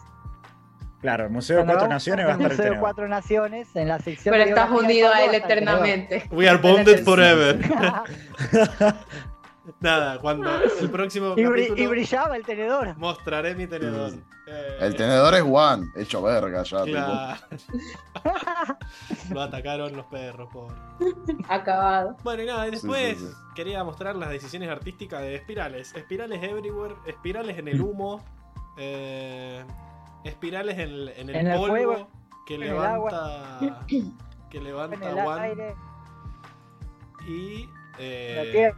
Claro, 1.02 1.26
el 1.26 1.30
Museo 1.30 1.60
de 1.60 1.66
Cuatro 1.66 1.88
Naciones 1.88 2.26
va 2.26 2.32
a 2.32 2.34
el 2.34 2.42
estar 2.42 2.52
el 2.52 2.58
museo 2.58 2.74
de 2.74 2.80
cuatro 2.80 3.08
naciones, 3.08 3.76
en 3.76 3.90
la 3.90 4.00
sección. 4.00 4.34
Pero 4.34 4.50
estás 4.50 4.72
unido 4.72 5.14
a 5.14 5.24
él 5.24 5.36
eternamente. 5.36 6.28
We 6.32 6.50
are 6.50 6.58
bonded 6.62 7.04
forever. 7.04 7.60
Nada, 9.80 10.20
cuando 10.20 10.50
el 10.80 10.90
próximo 10.92 11.34
Y, 11.36 11.44
capítulo 11.44 11.82
y 11.82 11.88
brillaba 11.88 12.36
el 12.38 12.46
tenedor. 12.46 12.96
mostraré 12.98 13.56
mi 13.56 13.66
tenedor. 13.68 14.12
Eh, 14.48 14.78
El 14.80 14.96
tenedor 14.96 15.34
es 15.34 15.42
Juan, 15.42 15.92
hecho 15.96 16.22
verga 16.22 16.62
ya. 16.64 16.84
tipo. 16.84 16.92
claro. 16.98 17.38
Lo 19.34 19.42
atacaron 19.42 19.96
los 19.96 20.06
perros, 20.06 20.50
pobre. 20.54 20.76
Acabado. 21.50 22.16
Bueno, 22.24 22.44
y 22.44 22.46
nada, 22.46 22.68
y 22.68 22.72
después 22.72 23.18
sí, 23.18 23.26
sí. 23.28 23.34
quería 23.56 23.84
mostrar 23.84 24.16
las 24.16 24.30
decisiones 24.30 24.70
artísticas 24.70 25.22
de 25.22 25.36
espirales. 25.36 25.94
Espirales 25.96 26.44
everywhere, 26.44 26.96
espirales 27.08 27.58
en 27.58 27.68
el 27.68 27.82
humo, 27.82 28.24
eh, 28.78 29.66
espirales 30.24 30.76
en, 30.78 30.90
el- 30.90 31.10
en 31.10 31.30
el 31.30 31.36
En 31.36 31.48
el 31.48 31.58
polvo 31.58 31.68
fuego, 31.76 32.10
que 32.46 32.56
en 32.56 32.64
el 32.64 32.70
levanta. 32.70 33.60
que 34.52 34.62
levanta 34.62 35.10
el 35.10 35.16
Juan 35.24 35.40
aire, 35.42 35.76
y. 37.28 37.68
eh, 37.98 38.44
la 38.46 38.52
tierra, 38.52 38.78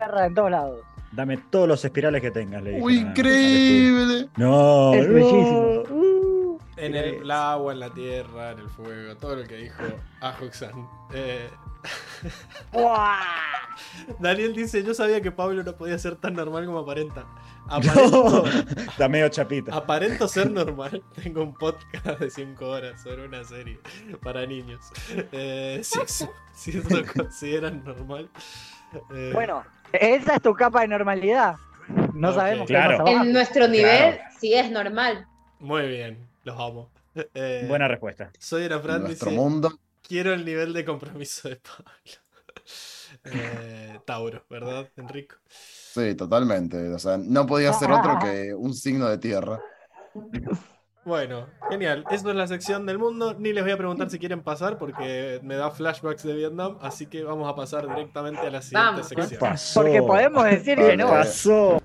en 0.00 0.34
todos 0.34 0.50
lados. 0.50 0.80
Dame 1.12 1.38
todos 1.50 1.68
los 1.68 1.84
espirales 1.84 2.20
que 2.20 2.30
tengas, 2.30 2.62
le 2.62 2.70
dije. 2.72 2.82
Uy, 2.82 2.98
increíble. 2.98 4.28
No, 4.36 4.92
Es 4.94 5.06
no. 5.08 5.14
bellísimo. 5.14 5.82
Uh. 5.90 6.58
en 6.76 6.94
el 6.94 7.30
agua, 7.30 7.72
en 7.72 7.80
la 7.80 7.90
tierra, 7.94 8.50
en 8.52 8.58
el 8.58 8.68
fuego, 8.68 9.16
todo 9.16 9.36
lo 9.36 9.44
que 9.44 9.56
dijo 9.56 9.82
Ajoxan. 10.20 10.72
Eh. 11.14 11.48
Daniel 14.18 14.54
dice: 14.54 14.82
Yo 14.82 14.94
sabía 14.94 15.20
que 15.20 15.30
Pablo 15.30 15.62
no 15.62 15.76
podía 15.76 15.98
ser 15.98 16.16
tan 16.16 16.34
normal 16.34 16.66
como 16.66 16.78
aparenta. 16.80 17.24
Aparento, 17.68 18.44
Está 18.46 19.08
medio 19.08 19.28
chapita. 19.28 19.74
aparento 19.74 20.28
ser 20.28 20.50
normal. 20.50 21.02
Tengo 21.22 21.42
un 21.42 21.54
podcast 21.54 22.20
de 22.20 22.30
5 22.30 22.64
horas 22.66 23.02
sobre 23.02 23.26
una 23.26 23.42
serie 23.44 23.80
para 24.22 24.46
niños. 24.46 24.80
Eh, 25.32 25.80
si, 25.82 26.00
eso, 26.00 26.32
si 26.54 26.70
eso 26.78 26.88
lo 26.96 27.04
consideran 27.06 27.82
normal. 27.84 28.28
Eh, 29.14 29.30
Bueno, 29.34 29.64
esa 29.92 30.36
es 30.36 30.42
tu 30.42 30.54
capa 30.54 30.80
de 30.82 30.88
normalidad. 30.88 31.56
No 32.14 32.32
sabemos 32.32 32.66
qué 32.66 32.74
Claro. 32.74 33.06
En 33.06 33.32
nuestro 33.32 33.68
nivel, 33.68 34.14
Claro. 34.16 34.30
sí 34.40 34.54
es 34.54 34.70
normal. 34.70 35.26
Muy 35.60 35.86
bien, 35.88 36.18
los 36.44 36.58
amo. 36.58 36.90
Eh, 37.34 37.64
Buena 37.68 37.88
respuesta. 37.88 38.30
Soy 38.38 38.64
Ana 38.66 38.76
En 38.76 38.82
Fran, 38.82 39.02
nuestro 39.04 39.30
dice, 39.30 39.40
mundo. 39.40 39.78
quiero 40.02 40.32
el 40.34 40.44
nivel 40.44 40.72
de 40.72 40.84
compromiso 40.84 41.48
de 41.48 41.56
Pablo. 41.56 41.84
Eh, 43.24 43.98
Tauro, 44.04 44.44
¿verdad, 44.48 44.88
Enrico? 44.96 45.36
Sí, 45.48 46.14
totalmente. 46.14 46.92
O 46.92 46.98
sea, 46.98 47.16
no 47.16 47.44
podía 47.46 47.72
ser 47.72 47.90
otro 47.90 48.18
que 48.20 48.52
un 48.54 48.72
signo 48.74 49.08
de 49.08 49.18
tierra. 49.18 49.60
Bueno, 51.06 51.46
genial. 51.70 52.04
Esto 52.10 52.30
es 52.30 52.36
la 52.36 52.48
sección 52.48 52.84
del 52.84 52.98
mundo. 52.98 53.36
Ni 53.38 53.52
les 53.52 53.62
voy 53.62 53.72
a 53.72 53.76
preguntar 53.76 54.10
si 54.10 54.18
quieren 54.18 54.42
pasar 54.42 54.76
porque 54.76 55.38
me 55.44 55.54
da 55.54 55.70
flashbacks 55.70 56.24
de 56.24 56.34
Vietnam. 56.34 56.78
Así 56.82 57.06
que 57.06 57.22
vamos 57.22 57.48
a 57.48 57.54
pasar 57.54 57.86
directamente 57.86 58.40
a 58.40 58.50
la 58.50 58.60
siguiente 58.60 58.90
Vamos. 58.90 59.08
¿Qué 59.10 59.22
sección. 59.22 59.38
pasó? 59.38 59.82
Porque 59.82 60.02
podemos 60.02 60.42
decir 60.42 60.76
que 60.76 60.96
no. 60.96 61.06
¿Qué 61.06 61.12
pasó? 61.12 61.80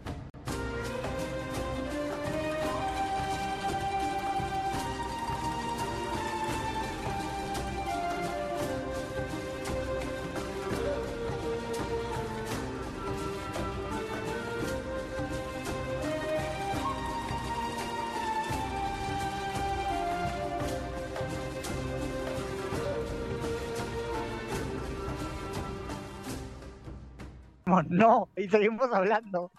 No, 28.02 28.30
y 28.36 28.48
seguimos 28.50 28.92
hablando. 28.92 29.52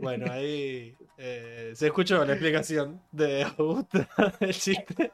Bueno, 0.00 0.32
ahí 0.32 0.96
eh, 1.18 1.72
se 1.74 1.86
escuchó 1.86 2.24
la 2.24 2.32
explicación 2.32 3.00
de 3.10 3.42
Augusta 3.44 4.08
del 4.40 4.52
chiste. 4.52 5.12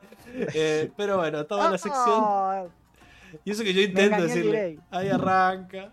Eh, 0.55 0.91
pero 0.97 1.17
bueno, 1.17 1.41
estaba 1.41 1.67
en 1.67 1.73
la 1.73 1.79
sección. 1.79 2.21
Ah, 2.23 2.65
Y 3.45 3.51
eso 3.51 3.63
que 3.65 3.73
yo 3.75 3.81
intento 3.83 4.23
decirle. 4.23 4.79
Ahí 4.91 5.09
arranca. 5.09 5.93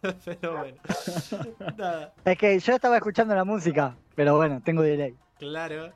Pero 0.24 0.56
bueno. 0.56 0.78
Nada, 1.76 2.14
Es 2.24 2.38
que 2.38 2.58
yo 2.58 2.74
estaba 2.74 2.96
escuchando 2.96 3.34
la 3.34 3.44
música, 3.44 3.94
pero 4.14 4.34
bueno, 4.34 4.62
tengo 4.64 4.80
delay. 4.80 5.14
claro. 5.38 5.92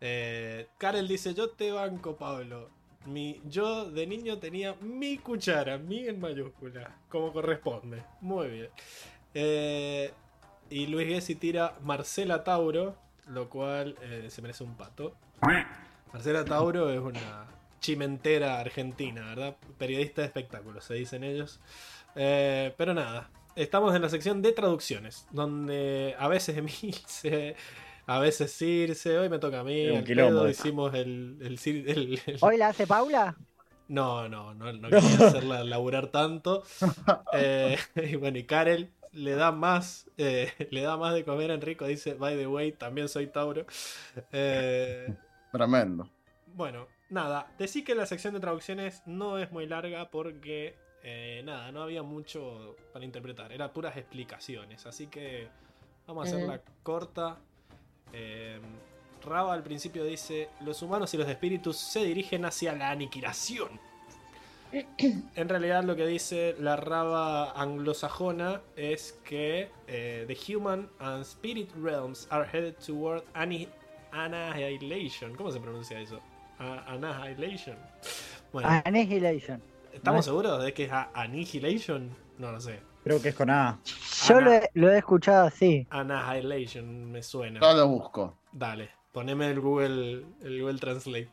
Eh, 0.00 0.68
Karel 0.78 1.06
dice: 1.06 1.34
Yo 1.34 1.50
te 1.50 1.70
banco, 1.70 2.16
Pablo. 2.16 2.70
Mi, 3.06 3.40
yo 3.44 3.90
de 3.90 4.06
niño 4.06 4.38
tenía 4.38 4.74
mi 4.80 5.18
cuchara, 5.18 5.78
mi 5.78 6.06
en 6.08 6.20
mayúscula, 6.20 6.96
como 7.08 7.32
corresponde. 7.32 8.02
Muy 8.20 8.48
bien. 8.48 8.68
Eh, 9.34 10.12
y 10.70 10.86
Luis 10.86 11.08
Gessi 11.08 11.34
tira 11.34 11.76
Marcela 11.82 12.44
Tauro, 12.44 12.96
lo 13.28 13.48
cual 13.48 13.96
eh, 14.02 14.26
se 14.30 14.42
merece 14.42 14.64
un 14.64 14.76
pato. 14.76 15.14
Marcela 16.12 16.44
Tauro 16.44 16.90
es 16.90 17.00
una 17.00 17.46
chimentera 17.80 18.60
argentina, 18.60 19.26
¿verdad? 19.26 19.56
Periodista 19.76 20.22
de 20.22 20.28
espectáculos, 20.28 20.84
se 20.84 20.94
dicen 20.94 21.22
ellos. 21.24 21.60
Eh, 22.14 22.72
pero 22.78 22.94
nada, 22.94 23.28
estamos 23.56 23.94
en 23.94 24.02
la 24.02 24.08
sección 24.08 24.40
de 24.40 24.52
traducciones, 24.52 25.26
donde 25.32 26.16
a 26.18 26.28
veces 26.28 26.56
Emilce, 26.56 27.56
a 28.06 28.18
veces 28.18 28.52
Circe, 28.56 29.18
hoy 29.18 29.28
me 29.28 29.38
toca 29.38 29.60
a 29.60 29.64
mí, 29.64 29.90
un 29.90 30.04
quilombo 30.04 30.48
hicimos 30.48 30.94
el, 30.94 31.38
el, 31.40 31.58
el- 31.88 32.20
el- 32.26 32.38
¿Hoy 32.40 32.56
la 32.58 32.68
hace 32.68 32.86
Paula? 32.86 33.36
No, 33.88 34.28
no, 34.28 34.54
no, 34.54 34.72
no 34.72 34.88
quería 34.96 35.20
hacerla 35.20 35.64
laburar 35.64 36.08
tanto. 36.08 36.62
Eh, 37.32 37.76
y 37.96 38.16
bueno, 38.16 38.38
y 38.38 38.44
Karel 38.44 38.92
le 39.12 39.32
da 39.32 39.52
más, 39.52 40.10
eh, 40.16 40.52
le 40.70 40.82
da 40.82 40.96
más 40.96 41.14
de 41.14 41.24
comer 41.24 41.50
a 41.50 41.54
Enrico, 41.54 41.86
dice, 41.86 42.14
by 42.14 42.36
the 42.36 42.46
way, 42.46 42.72
también 42.72 43.08
soy 43.08 43.26
Tauro. 43.28 43.66
Eh, 44.32 45.14
Tremendo. 45.50 46.10
bueno, 46.46 46.88
nada, 47.08 47.52
decí 47.58 47.84
que 47.84 47.94
la 47.94 48.06
sección 48.06 48.34
de 48.34 48.40
traducciones 48.40 49.02
no 49.06 49.38
es 49.38 49.50
muy 49.52 49.66
larga 49.66 50.10
porque, 50.10 50.76
eh, 51.02 51.42
nada, 51.44 51.72
no 51.72 51.82
había 51.82 52.02
mucho 52.02 52.76
para 52.92 53.04
interpretar, 53.04 53.52
eran 53.52 53.72
puras 53.72 53.96
explicaciones, 53.96 54.86
así 54.86 55.08
que 55.08 55.48
vamos 56.06 56.22
a 56.22 56.24
hacerla 56.24 56.62
corta. 56.82 57.38
Eh, 58.16 58.60
Raba 59.26 59.54
al 59.54 59.62
principio 59.62 60.04
dice, 60.04 60.50
los 60.60 60.82
humanos 60.82 61.12
y 61.14 61.16
los 61.16 61.26
espíritus 61.28 61.78
se 61.78 62.04
dirigen 62.04 62.44
hacia 62.44 62.74
la 62.74 62.90
aniquilación. 62.90 63.80
En 65.36 65.48
realidad 65.48 65.84
lo 65.84 65.94
que 65.96 66.06
dice 66.06 66.54
la 66.58 66.76
raba 66.76 67.52
anglosajona 67.52 68.60
es 68.76 69.18
que 69.24 69.70
eh, 69.86 70.24
the 70.26 70.54
human 70.54 70.88
and 70.98 71.22
spirit 71.24 71.70
realms 71.80 72.26
are 72.30 72.44
headed 72.52 72.74
toward 72.84 73.22
ani- 73.34 73.68
annihilation. 74.12 75.34
¿Cómo 75.36 75.50
se 75.52 75.60
pronuncia 75.60 75.98
eso? 76.00 76.20
A- 76.58 76.84
annihilation. 76.92 77.76
Bueno, 78.52 78.68
Annihilation. 78.84 79.60
¿estamos 79.92 80.24
seguros 80.24 80.62
de 80.62 80.72
que 80.74 80.84
es 80.84 80.90
annihilation? 81.14 82.10
No 82.38 82.52
lo 82.52 82.60
sé. 82.60 82.80
Creo 83.04 83.20
que 83.22 83.28
es 83.30 83.34
con 83.34 83.50
A. 83.50 83.78
Yo 84.28 84.40
lo 84.40 84.52
he, 84.52 84.70
lo 84.74 84.90
he 84.90 84.98
escuchado 84.98 85.46
así. 85.46 85.86
Annihilation 85.90 87.10
me 87.10 87.22
suena. 87.22 87.60
Ya 87.60 87.72
lo 87.74 87.88
busco. 87.88 88.36
Dale, 88.52 88.90
poneme 89.12 89.50
el 89.50 89.60
Google, 89.60 90.24
el 90.42 90.60
Google 90.60 90.78
Translate. 90.78 91.30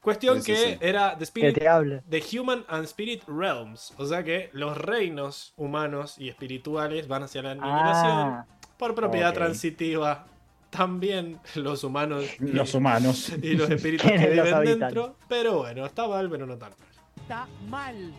Cuestión 0.00 0.42
Sí, 0.42 0.54
sí, 0.54 0.62
que 0.62 0.68
sí. 0.72 0.78
era 0.80 1.12
The 1.12 1.18
Que 1.18 1.24
Spirit 1.24 1.58
te 1.58 1.68
hable. 1.68 2.02
The 2.08 2.22
Human 2.38 2.64
and 2.68 2.84
Spirit 2.84 3.22
Realms. 3.26 3.92
O 3.98 4.06
sea 4.06 4.24
que 4.24 4.48
los 4.52 4.76
reinos 4.78 5.52
humanos 5.56 6.16
y 6.18 6.28
espirituales 6.30 7.06
van 7.06 7.24
hacia 7.24 7.42
la 7.42 7.50
aniquilación 7.50 8.10
Ah, 8.12 8.46
por 8.78 8.94
propiedad 8.94 9.30
ok. 9.30 9.34
transitiva. 9.34 10.24
También 10.70 11.38
los 11.56 11.82
humanos 11.84 12.24
y, 12.40 12.46
Los 12.46 12.72
humanos. 12.74 13.30
y 13.42 13.54
los 13.54 13.68
espíritus 13.70 14.10
que 14.10 14.16
viven 14.28 14.64
dentro. 14.78 15.16
Pero 15.28 15.58
bueno, 15.58 15.84
está 15.84 16.06
mal, 16.08 16.30
pero 16.30 16.46
no 16.46 16.56
tan 16.56 16.70
mal. 16.70 16.78
Está 17.20 17.46
mal. 17.68 18.14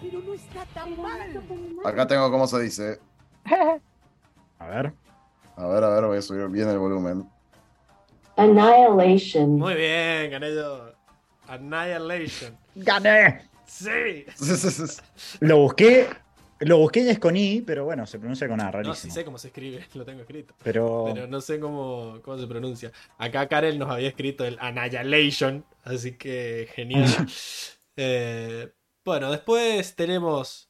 Pero 0.00 0.20
no 0.20 0.34
está 0.34 0.64
tan 0.66 1.00
mal. 1.00 1.42
Acá 1.84 2.06
tengo 2.06 2.30
cómo 2.30 2.46
se 2.46 2.60
dice. 2.60 3.00
A 4.58 4.66
ver. 4.66 4.92
A 5.56 5.66
ver, 5.66 5.84
a 5.84 5.88
ver, 5.90 6.04
voy 6.04 6.18
a 6.18 6.22
subir 6.22 6.48
bien 6.48 6.68
el 6.68 6.78
volumen. 6.78 7.28
Annihilation. 8.36 9.56
Muy 9.58 9.74
bien, 9.74 10.30
gané 10.30 10.54
yo. 10.54 10.92
Annihilation. 11.46 12.56
¡Gané! 12.76 13.42
Sí. 13.66 14.24
Lo 15.40 15.58
busqué. 15.58 16.08
Lo 16.60 16.76
busqué 16.76 17.00
y 17.00 17.08
es 17.08 17.18
con 17.18 17.36
I, 17.36 17.62
pero 17.62 17.86
bueno, 17.86 18.06
se 18.06 18.18
pronuncia 18.18 18.46
con 18.46 18.60
A, 18.60 18.64
No, 18.64 18.70
rarísimo. 18.72 18.94
sí 18.96 19.10
sé 19.10 19.24
cómo 19.24 19.38
se 19.38 19.48
escribe, 19.48 19.86
lo 19.94 20.04
tengo 20.04 20.20
escrito. 20.20 20.54
Pero, 20.62 21.06
Pero 21.14 21.26
no 21.26 21.40
sé 21.40 21.58
cómo, 21.58 22.18
cómo 22.22 22.38
se 22.38 22.46
pronuncia. 22.46 22.92
Acá 23.16 23.48
Karel 23.48 23.78
nos 23.78 23.88
había 23.90 24.08
escrito 24.08 24.44
el 24.44 24.58
Annihilation, 24.60 25.64
así 25.84 26.12
que 26.16 26.68
genial. 26.74 27.06
Eh, 28.02 28.72
bueno, 29.04 29.30
después 29.30 29.94
tenemos 29.96 30.68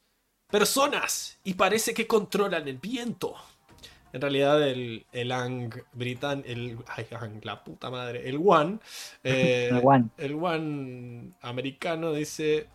personas 0.49 1.39
y 1.43 1.53
parece 1.53 1.93
que 1.93 2.07
controlan 2.07 2.67
el 2.67 2.77
viento. 2.77 3.35
En 4.13 4.19
realidad 4.21 4.61
el, 4.67 5.05
el 5.13 5.31
Ang 5.31 5.73
britan, 5.93 6.43
el 6.45 6.77
ay, 6.87 7.07
Ang, 7.19 7.39
la 7.43 7.63
puta 7.63 7.89
madre, 7.89 8.27
el 8.27 8.39
One, 8.43 8.79
eh, 9.23 9.69
El 9.71 9.81
One. 9.83 10.09
el 10.17 11.33
americano 11.41 12.11
dice 12.13 12.67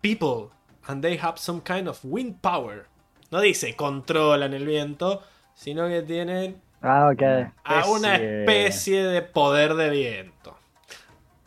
people 0.00 0.50
and 0.86 1.02
they 1.02 1.18
have 1.18 1.38
some 1.38 1.60
kind 1.62 1.88
of 1.88 1.98
wind 2.04 2.36
power. 2.40 2.86
no 3.32 3.40
dice 3.40 3.74
controlan 3.76 4.54
el 4.54 4.64
viento, 4.66 5.22
sino 5.54 5.88
que 5.88 6.02
tienen 6.02 6.60
Ah, 6.82 7.10
ok. 7.12 7.22
a 7.64 7.86
una 7.90 8.16
Especie- 8.16 8.40
especie 8.40 9.04
de 9.04 9.22
poder 9.22 9.74
de 9.74 9.90
viento. 9.90 10.56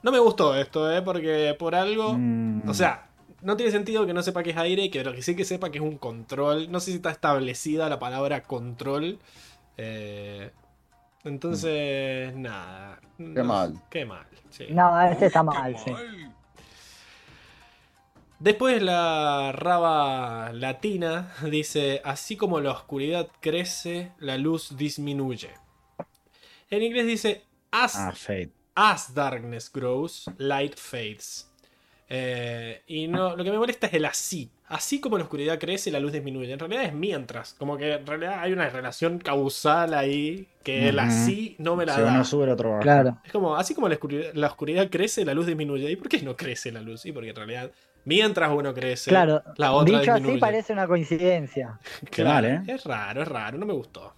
No 0.04 0.12
me 0.12 0.20
gustó 0.20 0.54
esto, 0.56 0.92
¿eh? 0.92 1.02
Porque 1.02 1.56
por 1.58 1.74
algo... 1.76 2.14
Mm. 2.18 2.70
O 2.70 2.74
sea, 2.74 3.08
no 3.44 3.58
tiene 3.58 3.72
sentido 3.72 4.06
que 4.06 4.14
no 4.14 4.24
sepa 4.24 4.44
que 4.44 4.52
es 4.52 4.58
aire, 4.58 4.90
que 4.90 5.04
lo 5.04 5.14
que 5.14 5.22
sí 5.22 5.36
que 5.36 5.46
sepa 5.46 5.70
que 5.70 5.78
es 5.78 5.84
un 5.84 5.98
control. 5.98 6.72
No 6.72 6.80
sé 6.80 6.92
si 6.92 6.98
está 6.98 7.12
establecida 7.12 7.90
la 7.90 8.00
palabra 8.00 8.44
control. 8.44 9.20
Eh, 9.78 10.52
entonces, 11.24 12.36
nada. 12.36 13.00
Qué 13.18 13.44
mal. 13.44 13.82
Qué 13.90 14.06
mal, 14.06 14.26
sí. 14.50 14.68
No, 14.70 15.02
este 15.02 15.28
está 15.28 15.44
mal, 15.44 15.78
sí. 15.78 15.92
Después 18.40 18.82
la 18.82 19.54
raba 19.54 20.52
latina 20.52 21.34
dice, 21.50 22.02
así 22.04 22.36
como 22.36 22.60
la 22.60 22.72
oscuridad 22.72 23.30
crece, 23.40 24.12
la 24.20 24.38
luz 24.38 24.76
disminuye. 24.76 25.52
En 26.70 26.84
inglés 26.84 27.08
dice, 27.08 27.46
as, 27.72 27.96
Ah, 27.96 28.14
as 28.76 29.14
darkness 29.14 29.72
grows, 29.72 30.30
light 30.38 30.76
fades. 30.76 31.50
Eh, 32.16 32.84
y 32.86 33.08
no, 33.08 33.36
lo 33.36 33.44
que 33.44 33.50
me 33.50 33.58
molesta 33.58 33.88
es 33.88 33.94
el 33.96 34.06
así. 34.06 34.48
Así 34.68 35.00
como 35.00 35.18
la 35.18 35.24
oscuridad 35.24 35.58
crece, 35.58 35.90
la 35.90 36.00
luz 36.00 36.12
disminuye. 36.12 36.52
En 36.54 36.60
realidad 36.60 36.84
es 36.84 36.94
mientras. 36.94 37.56
Como 37.56 37.76
que 37.76 37.94
en 37.94 38.06
realidad 38.06 38.36
hay 38.40 38.54
una 38.54 38.70
relación 38.70 39.18
causal 39.18 39.96
ahí 39.96 40.48
que 40.64 40.90
el 40.90 41.00
así 41.00 41.56
no 41.58 41.76
me 41.76 41.88
la 41.88 41.96
Si 41.96 42.02
da. 42.02 42.12
uno 42.14 42.24
sube, 42.24 42.44
el 42.44 42.52
otro 42.52 42.70
baja. 42.70 42.82
Claro. 42.82 43.18
Es 43.26 43.32
como, 43.32 43.56
así 43.56 43.74
como 43.74 43.88
la 43.90 43.96
oscuridad, 43.96 44.30
la 44.36 44.48
oscuridad 44.48 44.90
crece, 44.92 45.26
la 45.26 45.34
luz 45.34 45.48
disminuye. 45.48 45.90
¿Y 45.90 45.96
por 45.96 46.08
qué 46.08 46.22
no 46.22 46.36
crece 46.36 46.72
la 46.72 46.82
luz? 46.82 47.04
Y 47.08 47.12
porque 47.12 47.30
en 47.32 47.36
realidad, 47.36 47.72
mientras 48.06 48.52
uno 48.52 48.76
crece, 48.76 49.10
Claro. 49.10 49.42
la 49.58 49.72
otra 49.72 50.00
Dicho 50.00 50.14
así 50.14 50.38
parece 50.38 50.72
una 50.74 50.86
coincidencia. 50.86 51.80
Qué 52.12 52.24
mal, 52.24 52.46
¿eh? 52.46 52.62
Es 52.68 52.84
raro, 52.84 53.24
es 53.24 53.28
raro, 53.28 53.58
no 53.58 53.66
me 53.66 53.74
gustó. 53.74 54.14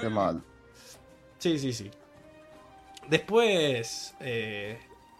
Qué 0.00 0.08
mal. 0.08 0.42
Sí, 1.38 1.58
sí, 1.58 1.72
sí. 1.72 1.90
Después, 3.08 4.14
eh, 4.20 4.78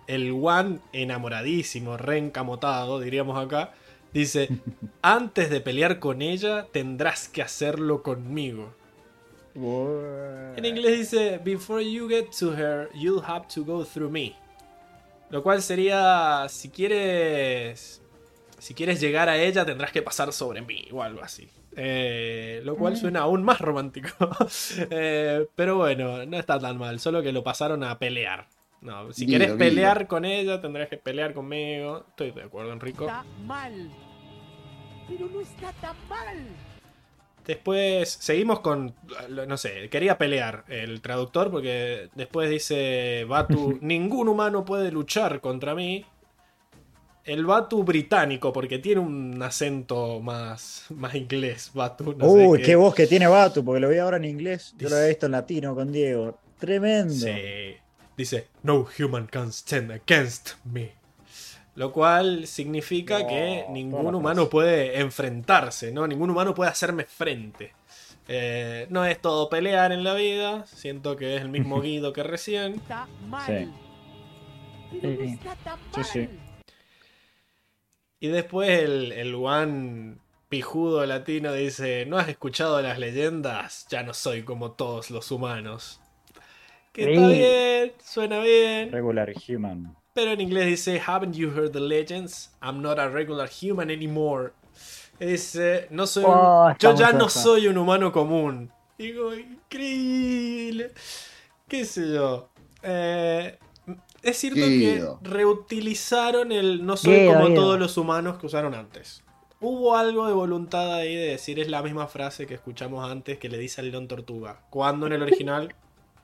el 0.09 0.33
One 0.33 0.81
enamoradísimo, 0.93 1.97
reencamotado, 1.97 2.99
diríamos 2.99 3.39
acá, 3.39 3.73
dice, 4.13 4.49
antes 5.03 5.51
de 5.51 5.61
pelear 5.61 6.01
con 6.01 6.23
ella, 6.23 6.67
tendrás 6.73 7.29
que 7.29 7.43
hacerlo 7.43 8.03
conmigo. 8.03 8.75
En 9.55 10.65
inglés 10.65 10.99
dice, 10.99 11.39
before 11.39 11.85
you 11.85 12.09
get 12.09 12.31
to 12.39 12.53
her, 12.53 12.91
you'll 12.95 13.25
have 13.25 13.47
to 13.55 13.65
go 13.65 13.85
through 13.85 14.11
me. 14.11 14.37
Lo 15.31 15.43
cual 15.43 15.63
sería, 15.63 16.47
si 16.49 16.71
quieres, 16.71 18.01
si 18.59 18.75
quieres 18.75 19.01
llegar 19.01 19.29
a 19.29 19.37
ella, 19.37 19.67
tendrás 19.67 19.93
que 19.93 20.01
pasar 20.01 20.33
sobre 20.33 20.63
mí 20.63 20.89
o 20.93 21.03
algo 21.03 21.23
así. 21.23 21.49
Eh, 21.77 22.61
lo 22.65 22.77
cual 22.77 22.97
suena 22.97 23.21
aún 23.21 23.43
más 23.43 23.61
romántico. 23.61 24.09
Eh, 24.91 25.47
pero 25.55 25.77
bueno, 25.77 26.25
no 26.25 26.39
está 26.39 26.59
tan 26.59 26.79
mal, 26.79 26.99
solo 27.01 27.23
que 27.23 27.33
lo 27.33 27.43
pasaron 27.45 27.85
a 27.85 27.99
pelear. 27.99 28.49
No, 28.81 29.13
si 29.13 29.27
quieres 29.27 29.49
Guido. 29.49 29.59
pelear 29.59 30.07
con 30.07 30.25
ella, 30.25 30.61
tendrás 30.61 30.89
que 30.89 30.97
pelear 30.97 31.35
conmigo. 31.35 32.05
Estoy 32.11 32.31
de 32.31 32.43
acuerdo, 32.43 32.73
Enrico. 32.73 33.07
Está 33.07 33.25
mal. 33.45 33.91
Pero 35.09 35.27
no 35.27 35.41
está 35.41 35.73
tan 35.81 35.97
mal. 36.09 36.47
Después 37.47 38.11
seguimos 38.11 38.61
con, 38.61 38.95
no 39.47 39.57
sé, 39.57 39.89
quería 39.89 40.19
pelear 40.19 40.65
el 40.69 41.01
traductor 41.01 41.51
porque 41.51 42.11
después 42.15 42.51
dice 42.51 43.25
Batu, 43.27 43.79
ningún 43.81 44.29
humano 44.29 44.67
puede 44.67 44.93
luchar 44.93 45.41
contra 45.41 45.75
mí. 45.75 46.05
El 47.25 47.47
Batu 47.47 47.83
británico 47.85 48.53
porque 48.53 48.79
tiene 48.79 49.01
un 49.01 49.43
acento 49.43 50.21
más, 50.21 50.87
más 50.91 51.15
inglés, 51.15 51.71
Batu. 51.73 52.15
No 52.17 52.29
sé 52.35 52.47
Uy, 52.47 52.63
qué 52.63 52.77
voz 52.77 52.95
que 52.95 53.07
tiene 53.07 53.27
Batu, 53.27 53.65
porque 53.65 53.81
lo 53.81 53.89
vi 53.89 53.97
ahora 53.97 54.19
en 54.19 54.27
inglés. 54.27 54.75
Yo 54.79 54.91
lo 54.91 54.97
había 54.97 55.09
visto 55.09 55.27
en 55.27 55.33
latino 55.33 55.75
con 55.75 55.91
Diego. 55.91 56.39
Tremendo. 56.59 57.15
Sí. 57.15 57.77
Dice, 58.19 58.49
no 58.65 58.87
human 58.99 59.29
can 59.29 59.49
stand 59.53 59.91
against 59.93 60.57
me. 60.65 60.93
Lo 61.77 61.93
cual 61.93 62.47
significa 62.49 63.21
No, 63.21 63.29
que 63.29 63.65
ningún 63.71 64.15
humano 64.15 64.51
puede 64.51 64.99
enfrentarse, 65.01 65.93
¿no? 65.93 66.07
Ningún 66.07 66.29
humano 66.31 66.53
puede 66.53 66.71
hacerme 66.71 67.05
frente. 67.05 67.73
Eh, 68.27 68.87
no 68.91 69.05
es 69.07 69.23
todo 69.23 69.49
pelear 69.49 69.93
en 69.93 70.03
la 70.03 70.15
vida. 70.15 70.67
Siento 70.67 71.17
que 71.17 71.37
es 71.37 71.43
el 71.43 71.49
mismo 71.49 71.81
Guido 71.81 72.13
que 72.13 72.25
recién. 72.25 72.75
Está 72.75 73.07
mal. 73.29 73.47
Sí. 73.47 74.99
Pero 75.01 75.13
no 75.15 75.25
Sí. 75.25 75.33
está 75.35 75.55
tan 75.57 75.79
Sí, 75.79 75.97
mal. 76.01 76.05
sí. 76.05 76.29
Y 78.21 78.29
después 78.29 78.69
el, 78.81 79.13
el 79.13 79.35
one 79.37 80.17
pijudo 80.49 81.07
latino 81.07 81.53
dice, 81.53 82.05
¿no 82.07 82.19
has 82.19 82.29
escuchado 82.29 82.83
las 82.83 82.99
leyendas? 82.99 83.87
Ya 83.91 84.03
no 84.03 84.13
soy 84.15 84.43
como 84.43 84.73
todos 84.73 85.11
los 85.13 85.31
humanos. 85.31 86.01
Que 86.93 87.15
está 87.15 87.29
bien, 87.29 87.93
suena 88.05 88.41
bien. 88.41 88.91
Regular 88.93 89.33
Human. 89.49 89.95
Pero 90.15 90.33
en 90.33 90.41
inglés 90.41 90.67
dice, 90.67 91.01
Haven't 91.07 91.35
you 91.35 91.51
heard 91.51 91.73
the 91.73 91.81
legends? 91.81 92.51
I'm 92.61 92.83
not 92.83 92.99
a 92.99 93.09
regular 93.09 93.49
human 93.49 93.91
anymore. 93.91 94.53
Dice, 95.21 95.87
no 95.91 96.07
soy 96.07 96.25
Oh, 96.27 96.73
yo 96.79 96.95
ya 96.95 97.13
no 97.13 97.29
soy 97.29 97.67
un 97.69 97.77
humano 97.79 98.11
común. 98.13 98.71
Digo, 98.97 99.35
increíble. 99.35 100.93
¿Qué 101.69 101.85
sé 101.85 102.13
yo? 102.15 102.49
Eh, 102.83 103.59
es 104.23 104.37
cierto 104.37 104.61
Guido. 104.61 105.21
que 105.23 105.29
reutilizaron 105.29 106.53
el 106.53 106.85
no 106.85 106.97
soy 106.97 107.15
Guido, 107.15 107.35
como 107.35 107.47
Guido. 107.49 107.61
todos 107.63 107.79
los 107.79 107.97
humanos 107.97 108.39
que 108.39 108.47
usaron 108.47 108.75
antes. 108.75 109.23
Hubo 109.61 109.97
algo 109.97 110.27
de 110.27 110.33
voluntad 110.33 110.95
ahí 110.95 111.15
de 111.17 111.27
decir 111.31 111.59
es 111.59 111.69
la 111.69 111.83
misma 111.83 112.07
frase 112.07 112.47
que 112.47 112.55
escuchamos 112.55 113.09
antes 113.09 113.39
que 113.39 113.49
le 113.49 113.59
dice 113.59 113.81
al 113.81 113.91
león 113.91 114.07
tortuga. 114.09 114.63
Cuando 114.71 115.07
en 115.07 115.13
el 115.15 115.23
original 115.23 115.75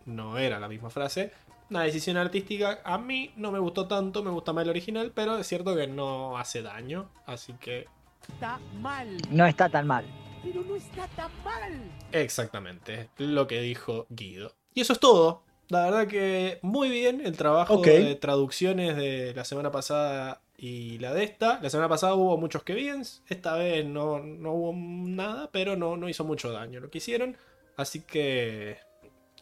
no 0.06 0.38
era 0.38 0.60
la 0.60 0.68
misma 0.68 0.90
frase. 0.90 1.32
Una 1.70 1.82
decisión 1.82 2.16
artística 2.16 2.80
a 2.84 2.98
mí 2.98 3.32
no 3.36 3.50
me 3.50 3.58
gustó 3.58 3.88
tanto, 3.88 4.22
me 4.22 4.30
gusta 4.30 4.52
más 4.52 4.64
el 4.64 4.70
original, 4.70 5.12
pero 5.14 5.38
es 5.38 5.46
cierto 5.46 5.74
que 5.74 5.86
no 5.86 6.36
hace 6.36 6.62
daño. 6.62 7.10
Así 7.26 7.54
que 7.54 7.86
Está 8.28 8.58
mal. 8.80 9.18
No 9.30 9.46
está 9.46 9.68
tan 9.68 9.86
mal. 9.86 10.04
Pero 10.42 10.62
no 10.62 10.76
está 10.76 11.06
tan 11.08 11.30
mal. 11.44 11.72
exactamente 12.12 13.08
lo 13.18 13.46
que 13.46 13.60
dijo 13.60 14.06
Guido. 14.10 14.52
Y 14.74 14.80
eso 14.80 14.92
es 14.92 15.00
todo. 15.00 15.42
La 15.68 15.84
verdad 15.84 16.06
que 16.06 16.58
muy 16.62 16.90
bien 16.90 17.22
el 17.24 17.36
trabajo 17.36 17.78
de 17.78 18.14
traducciones 18.16 18.96
de 18.96 19.32
la 19.34 19.44
semana 19.44 19.70
pasada 19.70 20.42
y 20.58 20.98
la 20.98 21.14
de 21.14 21.24
esta. 21.24 21.58
La 21.62 21.70
semana 21.70 21.88
pasada 21.88 22.14
hubo 22.14 22.36
muchos 22.36 22.62
que 22.62 22.74
bien, 22.74 23.02
esta 23.28 23.54
vez 23.56 23.86
no, 23.86 24.18
no 24.18 24.52
hubo 24.52 24.74
nada, 24.74 25.50
pero 25.50 25.76
no, 25.76 25.96
no 25.96 26.08
hizo 26.08 26.24
mucho 26.24 26.52
daño 26.52 26.80
lo 26.80 26.90
que 26.90 26.98
hicieron. 26.98 27.36
Así 27.76 28.00
que, 28.00 28.76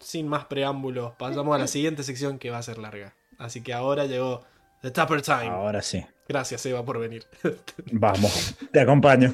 sin 0.02 0.28
más 0.28 0.44
preámbulos, 0.46 1.12
pasamos 1.18 1.54
a 1.54 1.58
la 1.58 1.66
siguiente 1.66 2.02
sección 2.02 2.38
que 2.38 2.50
va 2.50 2.58
a 2.58 2.62
ser 2.62 2.78
larga. 2.78 3.14
Así 3.38 3.62
que 3.62 3.72
ahora 3.72 4.06
llegó 4.06 4.42
The 4.82 4.90
Tupper 4.90 5.22
Time. 5.22 5.48
Ahora 5.48 5.82
sí. 5.82 6.04
Gracias, 6.28 6.64
Eva, 6.66 6.84
por 6.84 6.98
venir. 6.98 7.24
Vamos, 7.92 8.54
te 8.72 8.80
acompaño. 8.80 9.32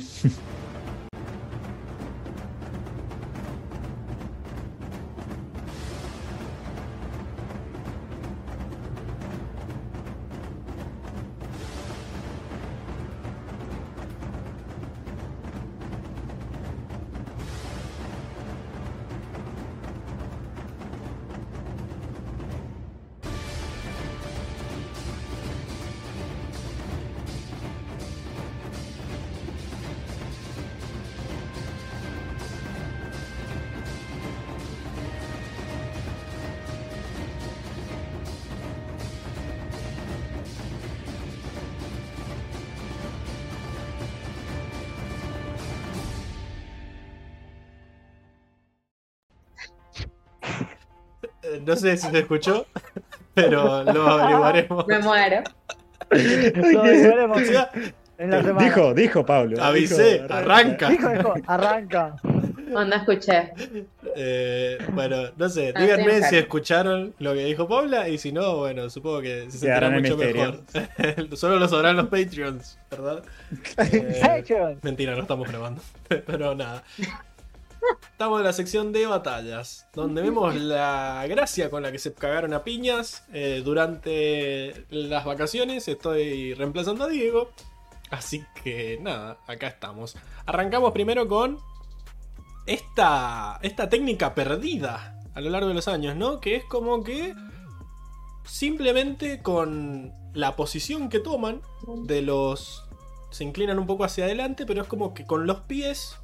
Sé 51.78 51.97
si 51.97 52.10
se 52.10 52.18
escuchó, 52.18 52.66
pero 53.34 53.82
lo 53.84 54.07
averiguaremos. 54.08 54.86
Me 54.86 54.98
muero. 54.98 55.42
Lo 56.10 56.82
veremos 56.82 57.42
en 58.18 58.31
la 58.31 58.42
semana. 58.42 58.65
Dijo, 58.65 58.94
dijo 58.94 59.24
Pablo. 59.24 59.62
Avisé, 59.62 60.23
Dijo, 60.23 60.34
arranca. 60.34 60.89
Dijo, 60.90 61.08
dijo, 61.10 61.34
arranca. 61.47 62.16
No 62.68 62.82
escuché. 62.94 63.52
Eh, 64.15 64.78
bueno, 64.92 65.31
no 65.36 65.48
sé, 65.48 65.73
Ah, 65.74 65.81
díganme 65.81 66.23
si 66.24 66.36
escucharon 66.36 67.15
lo 67.18 67.32
que 67.32 67.44
dijo 67.44 67.66
Paula 67.66 68.08
y 68.08 68.18
si 68.18 68.32
no, 68.32 68.57
bueno, 68.58 68.90
supongo 68.90 69.23
que 69.23 69.44
se 69.44 69.52
sentirá 69.52 69.76
harán 69.78 69.94
el 69.94 70.02
mucho 70.02 70.16
misterio. 70.16 70.60
mejor. 70.98 71.36
Solo 71.39 71.58
lo 71.58 71.68
sabrán 71.68 71.97
los 71.97 72.08
Patreons, 72.08 72.78
¿verdad? 72.90 73.23
Eh, 73.78 74.76
mentira, 74.82 75.15
no 75.15 75.23
estamos 75.23 75.48
grabando. 75.48 75.81
Pero 76.26 76.55
nada. 76.55 76.82
Estamos 78.10 78.40
en 78.40 78.44
la 78.44 78.52
sección 78.52 78.92
de 78.92 79.07
batallas, 79.07 79.86
donde 79.94 80.23
vemos 80.23 80.55
la 80.57 81.24
gracia 81.28 81.70
con 81.70 81.82
la 81.82 81.92
que 81.92 81.98
se 81.98 82.12
cagaron 82.12 82.52
a 82.52 82.65
piñas 82.65 83.24
eh, 83.32 83.62
durante 83.65 84.86
las 84.90 85.24
vacaciones. 85.24 85.86
Estoy 85.86 86.55
reemplazando 86.55 87.05
a 87.05 87.08
Diego. 87.08 87.50
Así 88.10 88.44
que 88.62 88.98
nada, 89.00 89.39
acá 89.47 89.68
estamos. 89.68 90.16
Arrancamos 90.47 90.92
primero 90.92 91.28
con 91.28 91.58
esta, 92.66 93.58
esta 93.62 93.89
técnica 93.89 94.34
perdida 94.34 95.20
a 95.34 95.40
lo 95.40 95.50
largo 95.50 95.68
de 95.68 95.74
los 95.74 95.89
años, 95.89 96.16
¿no? 96.16 96.40
Que 96.40 96.57
es 96.57 96.65
como 96.65 97.05
que 97.05 97.34
simplemente 98.44 99.42
con 99.42 100.12
la 100.34 100.57
posición 100.57 101.08
que 101.08 101.20
toman 101.20 101.62
de 102.05 102.23
los... 102.23 102.84
Se 103.31 103.44
inclinan 103.44 103.78
un 103.78 103.86
poco 103.86 104.05
hacia 104.05 104.24
adelante, 104.24 104.66
pero 104.66 104.82
es 104.82 104.89
como 104.89 105.15
que 105.15 105.24
con 105.26 105.47
los 105.47 105.60
pies 105.60 106.16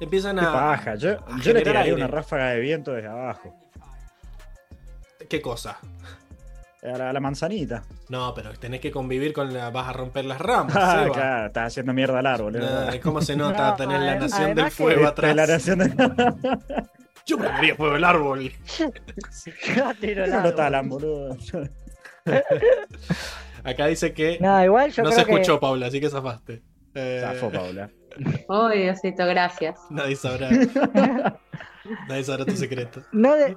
empiezan 0.00 0.38
Qué 0.38 0.44
a... 0.46 0.52
paja. 0.52 0.94
Yo, 0.96 1.12
a 1.12 1.40
yo 1.40 1.52
le 1.52 1.60
tiraría 1.62 1.80
aire. 1.82 1.94
una 1.94 2.06
ráfaga 2.06 2.50
de 2.50 2.60
viento 2.60 2.92
desde 2.92 3.08
abajo. 3.08 3.54
¿Qué 5.28 5.40
cosa? 5.42 5.78
A 6.82 6.98
la, 6.98 7.10
a 7.10 7.12
la 7.12 7.18
manzanita. 7.20 7.82
No, 8.10 8.32
pero 8.34 8.52
tenés 8.52 8.80
que 8.80 8.92
convivir 8.92 9.32
con 9.32 9.52
la... 9.52 9.70
Vas 9.70 9.88
a 9.88 9.92
romper 9.92 10.24
las 10.24 10.40
ramas. 10.40 10.72
Ah, 10.76 11.00
Seba. 11.02 11.14
claro, 11.14 11.46
estás 11.46 11.66
haciendo 11.66 11.92
mierda 11.92 12.18
al 12.20 12.26
árbol. 12.26 12.54
es 12.56 12.62
Nah. 12.62 13.00
¿Cómo 13.02 13.20
se 13.20 13.34
nota 13.36 13.70
No, 13.70 13.76
tener 13.76 14.00
la 14.00 14.16
adem- 14.16 14.20
nación 14.20 14.54
del 14.54 14.70
fuego 14.70 15.00
Este, 15.00 15.06
atrás? 15.08 15.36
la 15.36 15.46
nación 15.46 15.78
de... 15.80 16.58
Yo 17.26 17.38
prefería 17.38 17.74
fuego 17.74 17.94
del 17.94 18.04
árbol. 18.04 18.52
Ya 19.74 19.94
tiro 19.94 20.24
el 20.24 20.30
no 20.30 20.36
lo 20.36 20.42
árbol. 20.42 20.54
talan, 20.54 20.88
boludo. 20.88 21.36
Acá 23.64 23.86
dice 23.86 24.12
que 24.12 24.38
No, 24.40 24.62
igual 24.64 24.92
yo 24.92 25.02
no 25.02 25.10
creo 25.10 25.24
se 25.24 25.30
escuchó, 25.32 25.54
que 25.56 25.60
Paula, 25.60 25.86
así 25.88 26.00
que 26.00 26.08
zafaste. 26.08 26.62
Eh, 26.94 27.18
Zafo, 27.20 27.50
Paula. 27.50 27.90
Oh, 28.48 28.68
Diosito, 28.68 29.26
gracias. 29.26 29.78
nadie 29.90 30.16
sabrá. 30.16 30.48
nadie 32.08 32.24
sabrá 32.24 32.44
tu 32.44 32.56
secreto. 32.56 33.02
no, 33.12 33.34
de- 33.34 33.56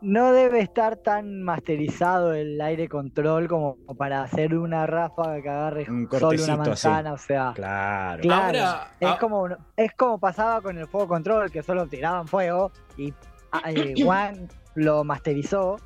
no 0.00 0.32
debe 0.32 0.60
estar 0.60 0.96
tan 0.96 1.42
masterizado 1.42 2.32
el 2.32 2.60
aire 2.60 2.88
control 2.88 3.48
como 3.48 3.76
para 3.98 4.22
hacer 4.22 4.54
una 4.56 4.86
ráfaga 4.86 5.42
que 5.42 5.48
agarre 5.48 5.86
Un 5.88 6.08
solo 6.10 6.42
una 6.42 6.54
así. 6.54 6.68
manzana, 6.68 7.12
o 7.12 7.18
sea. 7.18 7.52
Claro. 7.54 8.22
Claro, 8.22 8.44
Ahora, 8.46 8.90
es, 9.00 9.08
ah- 9.08 9.18
como, 9.20 9.48
es 9.76 9.92
como 9.94 10.18
pasaba 10.18 10.60
con 10.60 10.78
el 10.78 10.86
fuego 10.86 11.08
control, 11.08 11.50
que 11.50 11.62
solo 11.62 11.86
tiraban 11.86 12.26
fuego 12.26 12.72
y 12.96 13.12
ah, 13.52 13.62
eh, 13.70 13.94
Juan 14.04 14.48
lo 14.74 15.04
masterizó. 15.04 15.76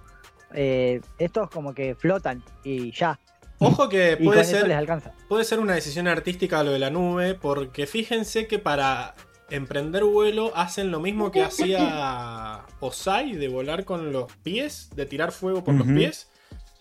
eh, 0.57 1.01
estos 1.19 1.51
como 1.51 1.75
que 1.75 1.95
flotan 1.97 2.41
y 2.63 2.93
ya. 2.93 3.19
Ojo 3.67 3.89
que 3.89 4.17
Y 4.19 4.25
puede 4.25 4.43
eso 4.43 4.53
les 4.53 4.63
ser, 4.63 4.73
alcanza. 4.73 5.13
puede 5.29 5.45
ser 5.45 5.61
una 5.61 5.75
decisión 5.75 6.09
artística 6.09 6.63
lo 6.63 6.73
de 6.73 6.79
la 6.79 6.91
nube, 6.91 7.35
porque 7.35 7.87
fíjense 7.87 8.47
que 8.47 8.59
para 8.59 9.15
emprender 9.51 10.05
vuelo 10.05 10.53
hacen 10.57 10.91
lo 10.91 11.01
mismo 11.01 11.31
que 11.31 11.43
hacía 11.43 12.65
Osai 12.81 13.33
de 13.33 13.49
volar 13.49 13.85
con 13.85 14.13
los 14.13 14.33
pies, 14.43 14.91
de 14.95 15.07
tirar 15.07 15.33
fuego 15.33 15.65
por 15.65 15.75
los 15.75 15.87
pies. 15.87 16.29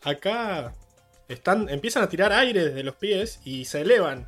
Acá 0.03 0.73
están, 1.27 1.69
empiezan 1.69 2.03
a 2.03 2.09
tirar 2.09 2.31
aire 2.31 2.65
desde 2.65 2.83
los 2.83 2.95
pies 2.95 3.39
y 3.43 3.65
se 3.65 3.81
elevan. 3.81 4.27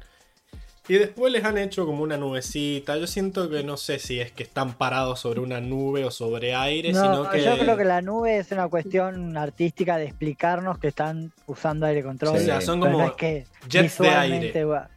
Y 0.88 0.94
después 0.96 1.34
les 1.34 1.44
han 1.44 1.58
hecho 1.58 1.86
como 1.86 2.04
una 2.04 2.16
nubecita. 2.18 2.96
Yo 2.98 3.08
siento 3.08 3.50
que 3.50 3.64
no 3.64 3.76
sé 3.76 3.98
si 3.98 4.20
es 4.20 4.32
que 4.32 4.44
están 4.44 4.76
parados 4.78 5.20
sobre 5.20 5.40
una 5.40 5.60
nube 5.60 6.06
o 6.06 6.12
sobre 6.12 6.54
aire, 6.54 6.92
No, 6.94 7.02
sino 7.02 7.30
que. 7.30 7.44
Yo 7.44 7.58
creo 7.58 7.76
que 7.76 7.86
la 7.86 8.02
nube 8.04 8.38
es 8.38 8.52
una 8.52 8.68
cuestión 8.68 9.36
artística 9.36 9.98
de 9.98 10.06
explicarnos 10.06 10.78
que 10.78 10.90
están 10.90 11.32
usando 11.48 11.88
aire 11.88 12.04
control. 12.04 12.36
O 12.36 12.40
sea, 12.40 12.62
son 12.62 12.80
como 12.80 13.00
no 13.00 13.06
es 13.06 13.12
que 13.14 13.46
jets 13.68 13.98
de 13.98 14.10
aire. 14.10 14.66
va- 14.66 14.90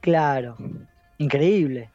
Claro, 0.00 0.56
increíble. 1.18 1.90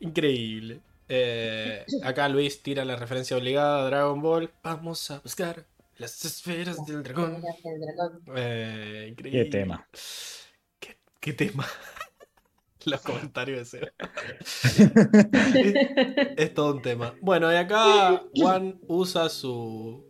Increíble. 0.00 0.80
Eh, 1.08 1.84
acá 2.02 2.28
Luis 2.28 2.62
tira 2.62 2.84
la 2.84 2.96
referencia 2.96 3.36
obligada 3.36 3.82
a 3.82 3.86
Dragon 3.86 4.20
Ball. 4.20 4.50
Vamos 4.62 5.10
a 5.10 5.20
buscar 5.20 5.64
las 5.98 6.24
esferas 6.24 6.84
del 6.84 7.02
dragón. 7.02 7.42
Eh, 8.36 9.06
increíble. 9.10 9.44
Qué 9.44 9.50
tema. 9.50 9.86
¿Qué, 10.80 10.96
qué 11.20 11.32
tema? 11.32 11.66
Los 12.86 13.00
comentarios 13.00 13.58
de 13.58 13.64
Seba. 13.64 13.92
es 16.36 16.54
todo 16.54 16.74
un 16.74 16.82
tema. 16.82 17.14
Bueno, 17.20 17.52
y 17.52 17.56
acá 17.56 18.24
Juan 18.34 18.78
usa 18.86 19.28
su, 19.28 20.04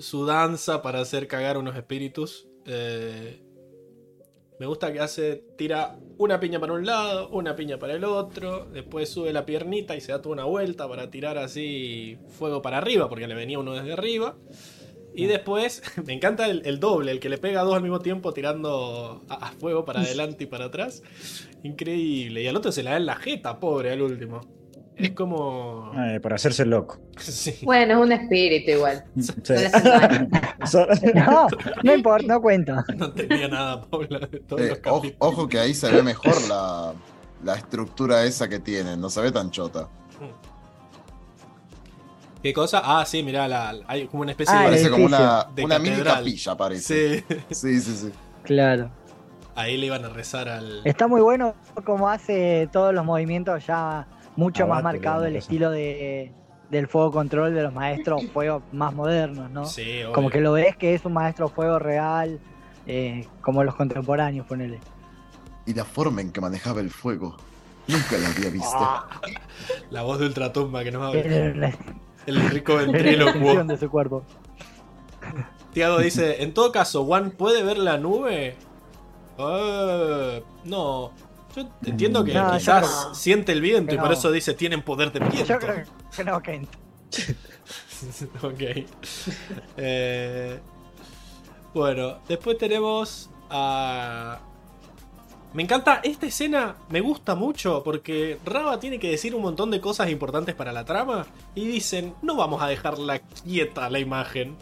su 0.00 0.26
danza 0.26 0.82
para 0.82 1.00
hacer 1.00 1.26
cagar 1.26 1.56
unos 1.56 1.76
espíritus. 1.76 2.48
Eh, 2.66 3.42
me 4.58 4.66
gusta 4.66 4.92
que 4.92 5.00
hace, 5.00 5.44
tira 5.56 5.98
una 6.18 6.38
piña 6.38 6.60
para 6.60 6.74
un 6.74 6.86
lado, 6.86 7.28
una 7.30 7.56
piña 7.56 7.78
para 7.78 7.94
el 7.94 8.04
otro, 8.04 8.66
después 8.66 9.08
sube 9.08 9.32
la 9.32 9.44
piernita 9.44 9.96
y 9.96 10.00
se 10.00 10.12
da 10.12 10.22
toda 10.22 10.34
una 10.34 10.44
vuelta 10.44 10.88
para 10.88 11.10
tirar 11.10 11.36
así 11.36 12.16
fuego 12.28 12.62
para 12.62 12.78
arriba, 12.78 13.08
porque 13.08 13.26
le 13.26 13.34
venía 13.34 13.58
uno 13.58 13.72
desde 13.72 13.92
arriba. 13.92 14.36
Y 15.14 15.26
después, 15.26 15.82
me 16.06 16.12
encanta 16.14 16.46
el, 16.48 16.62
el 16.64 16.80
doble, 16.80 17.12
el 17.12 17.20
que 17.20 17.28
le 17.28 17.38
pega 17.38 17.60
a 17.60 17.64
dos 17.64 17.74
al 17.74 17.82
mismo 17.82 18.00
tiempo 18.00 18.32
tirando 18.32 19.22
a, 19.28 19.34
a 19.48 19.52
fuego 19.52 19.84
para 19.84 20.00
adelante 20.02 20.44
y 20.44 20.46
para 20.46 20.66
atrás. 20.66 21.02
Increíble. 21.62 22.42
Y 22.42 22.46
al 22.48 22.56
otro 22.56 22.72
se 22.72 22.82
la 22.82 22.92
da 22.92 22.96
en 22.96 23.06
la 23.06 23.16
jeta, 23.16 23.58
pobre, 23.60 23.92
al 23.92 24.02
último. 24.02 24.40
Es 24.94 25.12
como... 25.12 25.90
Eh, 25.96 26.20
por 26.20 26.34
hacerse 26.34 26.64
loco. 26.66 27.00
Sí. 27.18 27.54
Bueno, 27.62 27.94
es 27.94 28.00
un 28.06 28.12
espíritu 28.12 28.72
igual. 28.72 29.04
Sí. 29.42 29.54
No 31.14 31.46
No, 31.82 31.94
importa, 31.94 32.26
no 32.26 32.40
cuenta. 32.42 32.84
No 32.96 33.12
tenía 33.12 33.48
nada, 33.48 33.80
Paula, 33.82 34.18
de 34.20 34.40
todos 34.40 34.62
Eh, 34.62 34.80
los 34.84 35.12
ojo, 35.18 35.48
que 35.48 35.58
ahí 35.58 35.72
se 35.74 35.90
ve 35.90 36.02
mejor 36.02 36.34
la, 36.48 36.92
la 37.44 37.54
estructura 37.56 38.24
esa 38.24 38.48
que 38.48 38.58
tienen, 38.60 39.00
no 39.00 39.08
se 39.08 39.20
ve 39.20 39.32
tan 39.32 39.50
chota. 39.50 39.88
¿Qué 42.42 42.52
cosa? 42.52 42.82
Ah, 42.84 43.04
sí, 43.06 43.22
mirá, 43.22 43.46
la, 43.46 43.74
hay 43.86 44.06
como 44.08 44.22
una 44.22 44.32
especie 44.32 44.54
Ah, 44.54 44.60
de... 44.62 44.64
Parece 44.66 44.90
como 44.90 45.04
una, 45.06 45.46
De 45.54 45.64
una 45.64 45.78
mini 45.78 45.90
catedral. 45.96 46.16
capilla, 46.18 46.56
parece. 46.56 47.18
Sí, 47.20 47.24
Sí, 47.50 47.80
sí, 47.80 47.96
sí. 47.96 48.12
Claro. 48.42 48.90
ahí 49.54 49.76
le 49.76 49.86
iban 49.86 50.04
a 50.04 50.08
rezar 50.08 50.48
al... 50.48 50.80
Está 50.84 51.06
muy 51.06 51.20
bueno 51.20 51.54
como 51.84 52.08
hace 52.08 52.68
todos 52.72 52.92
los 52.92 53.04
movimientos 53.04 53.64
ya 53.66 54.06
mucho 54.34 54.66
más 54.66 54.82
marcado 54.82 55.24
el 55.26 55.36
estilo 55.36 55.70
de, 55.70 56.32
del 56.70 56.88
fuego 56.88 57.12
control 57.12 57.54
de 57.54 57.62
los 57.62 57.72
maestros 57.72 58.24
fuego 58.32 58.62
más 58.72 58.92
modernos, 58.94 59.50
¿no? 59.50 59.66
Sí, 59.66 60.02
obvio. 60.02 60.12
Como 60.12 60.30
que 60.30 60.40
lo 60.40 60.52
ves 60.52 60.76
que 60.76 60.94
es 60.94 61.04
un 61.04 61.12
maestro 61.12 61.48
fuego 61.48 61.78
real, 61.78 62.40
eh, 62.86 63.28
como 63.42 63.62
los 63.62 63.74
contemporáneos, 63.76 64.46
ponele. 64.46 64.80
Y 65.66 65.74
la 65.74 65.84
forma 65.84 66.22
en 66.22 66.32
que 66.32 66.40
manejaba 66.40 66.80
el 66.80 66.90
fuego, 66.90 67.36
nunca 67.86 68.18
la 68.18 68.28
había 68.30 68.50
visto. 68.50 68.68
Ah, 68.72 69.06
La 69.90 70.02
voz 70.02 70.18
de 70.18 70.26
Ultratumba 70.26 70.82
que 70.82 70.90
nos 70.90 71.14
habla. 71.14 71.72
El 72.26 72.50
rico 72.50 72.76
ventrílocuo. 72.76 73.64
de 73.64 73.76
su 73.78 73.90
cuerpo. 73.90 74.24
Tiago 75.72 75.98
dice, 75.98 76.42
en 76.42 76.52
todo 76.52 76.70
caso, 76.70 77.04
¿Juan 77.04 77.30
puede 77.30 77.62
ver 77.62 77.78
la 77.78 77.98
nube? 77.98 78.56
Eh, 79.38 80.42
no. 80.64 81.12
Yo 81.56 81.68
entiendo 81.84 82.24
que 82.24 82.32
No, 82.32 82.52
yo 82.52 82.58
quizás 82.58 83.10
siente 83.14 83.52
el 83.52 83.60
viento 83.60 83.88
que 83.90 83.94
y 83.96 83.98
por 83.98 84.08
no. 84.08 84.14
eso 84.14 84.30
dice, 84.30 84.54
tienen 84.54 84.82
poder 84.82 85.12
de 85.12 85.20
viento. 85.20 85.44
Yo 85.44 85.58
creo 85.58 85.84
que 86.14 86.24
no, 86.24 86.40
Kent. 86.42 86.68
ok. 88.42 88.86
Eh, 89.76 90.60
bueno, 91.74 92.18
después 92.28 92.58
tenemos 92.58 93.30
a... 93.50 94.40
Me 95.54 95.62
encanta, 95.62 96.00
esta 96.02 96.26
escena 96.26 96.76
me 96.88 97.00
gusta 97.02 97.34
mucho 97.34 97.82
porque 97.84 98.38
Raba 98.44 98.80
tiene 98.80 98.98
que 98.98 99.10
decir 99.10 99.34
un 99.34 99.42
montón 99.42 99.70
de 99.70 99.80
cosas 99.82 100.08
importantes 100.10 100.54
para 100.54 100.72
la 100.72 100.84
trama 100.84 101.26
y 101.54 101.66
dicen, 101.66 102.14
no 102.22 102.36
vamos 102.36 102.62
a 102.62 102.68
dejarla 102.68 103.18
quieta 103.18 103.90
la 103.90 103.98
imagen. 103.98 104.56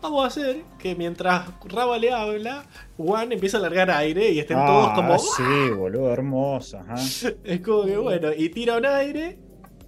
Vamos 0.00 0.22
a 0.22 0.28
hacer 0.28 0.62
que 0.78 0.94
mientras 0.94 1.48
Raba 1.64 1.98
le 1.98 2.12
habla, 2.12 2.64
Juan 2.96 3.32
empieza 3.32 3.56
a 3.56 3.60
largar 3.60 3.90
aire 3.90 4.30
y 4.30 4.38
estén 4.38 4.58
todos 4.64 4.90
Ah, 4.90 4.94
como... 4.94 5.18
Sí, 5.18 5.70
boludo, 5.76 6.12
hermoso. 6.12 6.78
ajá. 6.78 6.94
Es 7.44 7.60
como 7.62 7.84
que 7.84 7.96
bueno, 7.96 8.28
y 8.36 8.48
tira 8.50 8.76
un 8.76 8.86
aire 8.86 9.38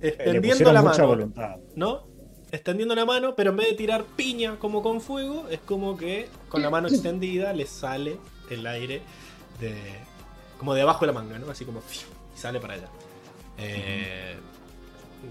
Le 0.01 0.09
extendiendo 0.09 0.73
la 0.73 0.83
mucha 0.83 0.95
mano. 1.03 1.09
voluntad. 1.09 1.57
¿no? 1.77 2.03
Extendiendo 2.51 2.97
la 2.97 3.05
mano, 3.05 3.37
pero 3.37 3.51
en 3.51 3.59
vez 3.59 3.69
de 3.69 3.75
tirar 3.77 4.03
piña 4.17 4.57
como 4.59 4.83
con 4.83 5.01
fuego, 5.01 5.45
es 5.51 5.61
como 5.61 5.97
que 5.97 6.29
con 6.49 6.63
la 6.63 6.71
mano 6.71 6.89
extendida 6.89 7.53
le 7.53 7.67
sale 7.67 8.17
el 8.51 8.67
aire 8.67 9.03
de. 9.61 10.08
Como 10.59 10.75
de 10.75 10.83
abajo 10.83 11.01
de 11.01 11.07
la 11.09 11.13
manga, 11.13 11.39
¿no? 11.39 11.51
Así 11.51 11.65
como. 11.65 11.81
y 11.81 12.39
sale 12.39 12.61
para 12.61 12.75
allá. 12.75 12.89
Eh, 13.59 14.37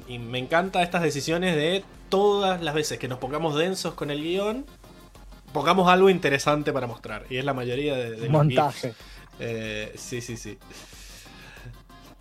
y 0.07 0.19
me 0.19 0.37
encantan 0.39 0.81
estas 0.83 1.01
decisiones 1.01 1.55
de 1.55 1.83
todas 2.09 2.61
las 2.61 2.73
veces 2.73 2.97
que 2.99 3.07
nos 3.07 3.19
pongamos 3.19 3.55
densos 3.55 3.93
con 3.93 4.11
el 4.11 4.21
guion, 4.21 4.65
pongamos 5.53 5.87
algo 5.89 6.09
interesante 6.09 6.73
para 6.73 6.87
mostrar. 6.87 7.25
Y 7.29 7.37
es 7.37 7.45
la 7.45 7.53
mayoría 7.53 7.95
de, 7.95 8.11
de 8.11 8.29
Montaje. 8.29 8.93
Eh, 9.39 9.93
sí, 9.97 10.19
sí, 10.21 10.35
sí. 10.37 10.57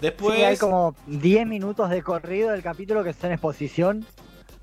Después. 0.00 0.36
Sí, 0.38 0.44
hay 0.44 0.56
como 0.56 0.94
10 1.06 1.46
minutos 1.46 1.88
de 1.90 2.02
corrido 2.02 2.50
del 2.52 2.62
capítulo 2.62 3.02
que 3.02 3.10
está 3.10 3.26
en 3.28 3.34
exposición. 3.34 4.06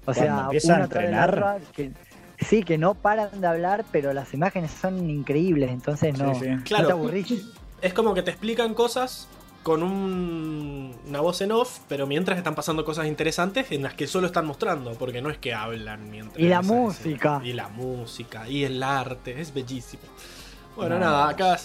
O 0.06 0.14
sea, 0.14 0.42
empieza 0.44 0.78
a 0.78 0.84
entrenar. 0.84 1.30
otra, 1.32 1.58
que- 1.74 1.92
sí, 2.40 2.64
que 2.64 2.78
no 2.78 2.94
paran 2.94 3.40
de 3.42 3.48
hablar, 3.48 3.86
pero 3.92 4.12
las 4.14 4.34
imágenes 4.34 4.72
son 4.72 5.10
increíbles, 5.10 5.72
entonces 5.72 6.18
no, 6.18 6.34
Sí, 6.36 6.42
sí. 6.42 6.50
no 6.50 6.64
Claro. 6.64 6.88
te 6.88 6.92
aburrís. 6.92 7.46
Es 7.84 7.94
como 7.94 8.14
que 8.14 8.24
te 8.24 8.32
explican 8.32 8.74
cosas 8.74 9.28
con 9.62 9.84
un- 9.84 10.96
una 11.08 11.22
voz 11.22 11.40
en 11.42 11.52
off, 11.52 11.80
pero 11.88 12.06
mientras 12.08 12.38
están 12.38 12.56
pasando 12.56 12.84
cosas 12.84 13.06
interesantes 13.08 13.72
en 13.72 13.84
las 13.84 13.94
que 13.94 14.08
solo 14.08 14.28
están 14.28 14.46
mostrando, 14.46 14.94
porque 14.94 15.22
no 15.22 15.30
es 15.30 15.38
que 15.38 15.54
hablan 15.54 16.10
mientras. 16.10 16.38
Y 16.40 16.48
la 16.48 16.62
música. 16.62 17.36
escena. 17.38 17.42
Y 17.48 17.54
la 17.54 17.68
música, 17.70 18.50
y 18.50 18.64
el 18.64 18.82
arte, 18.84 19.40
es 19.40 19.54
bellísimo. 19.54 20.04
Bueno, 20.76 20.96
No. 20.96 21.02
nada, 21.02 21.30
acá 21.30 21.58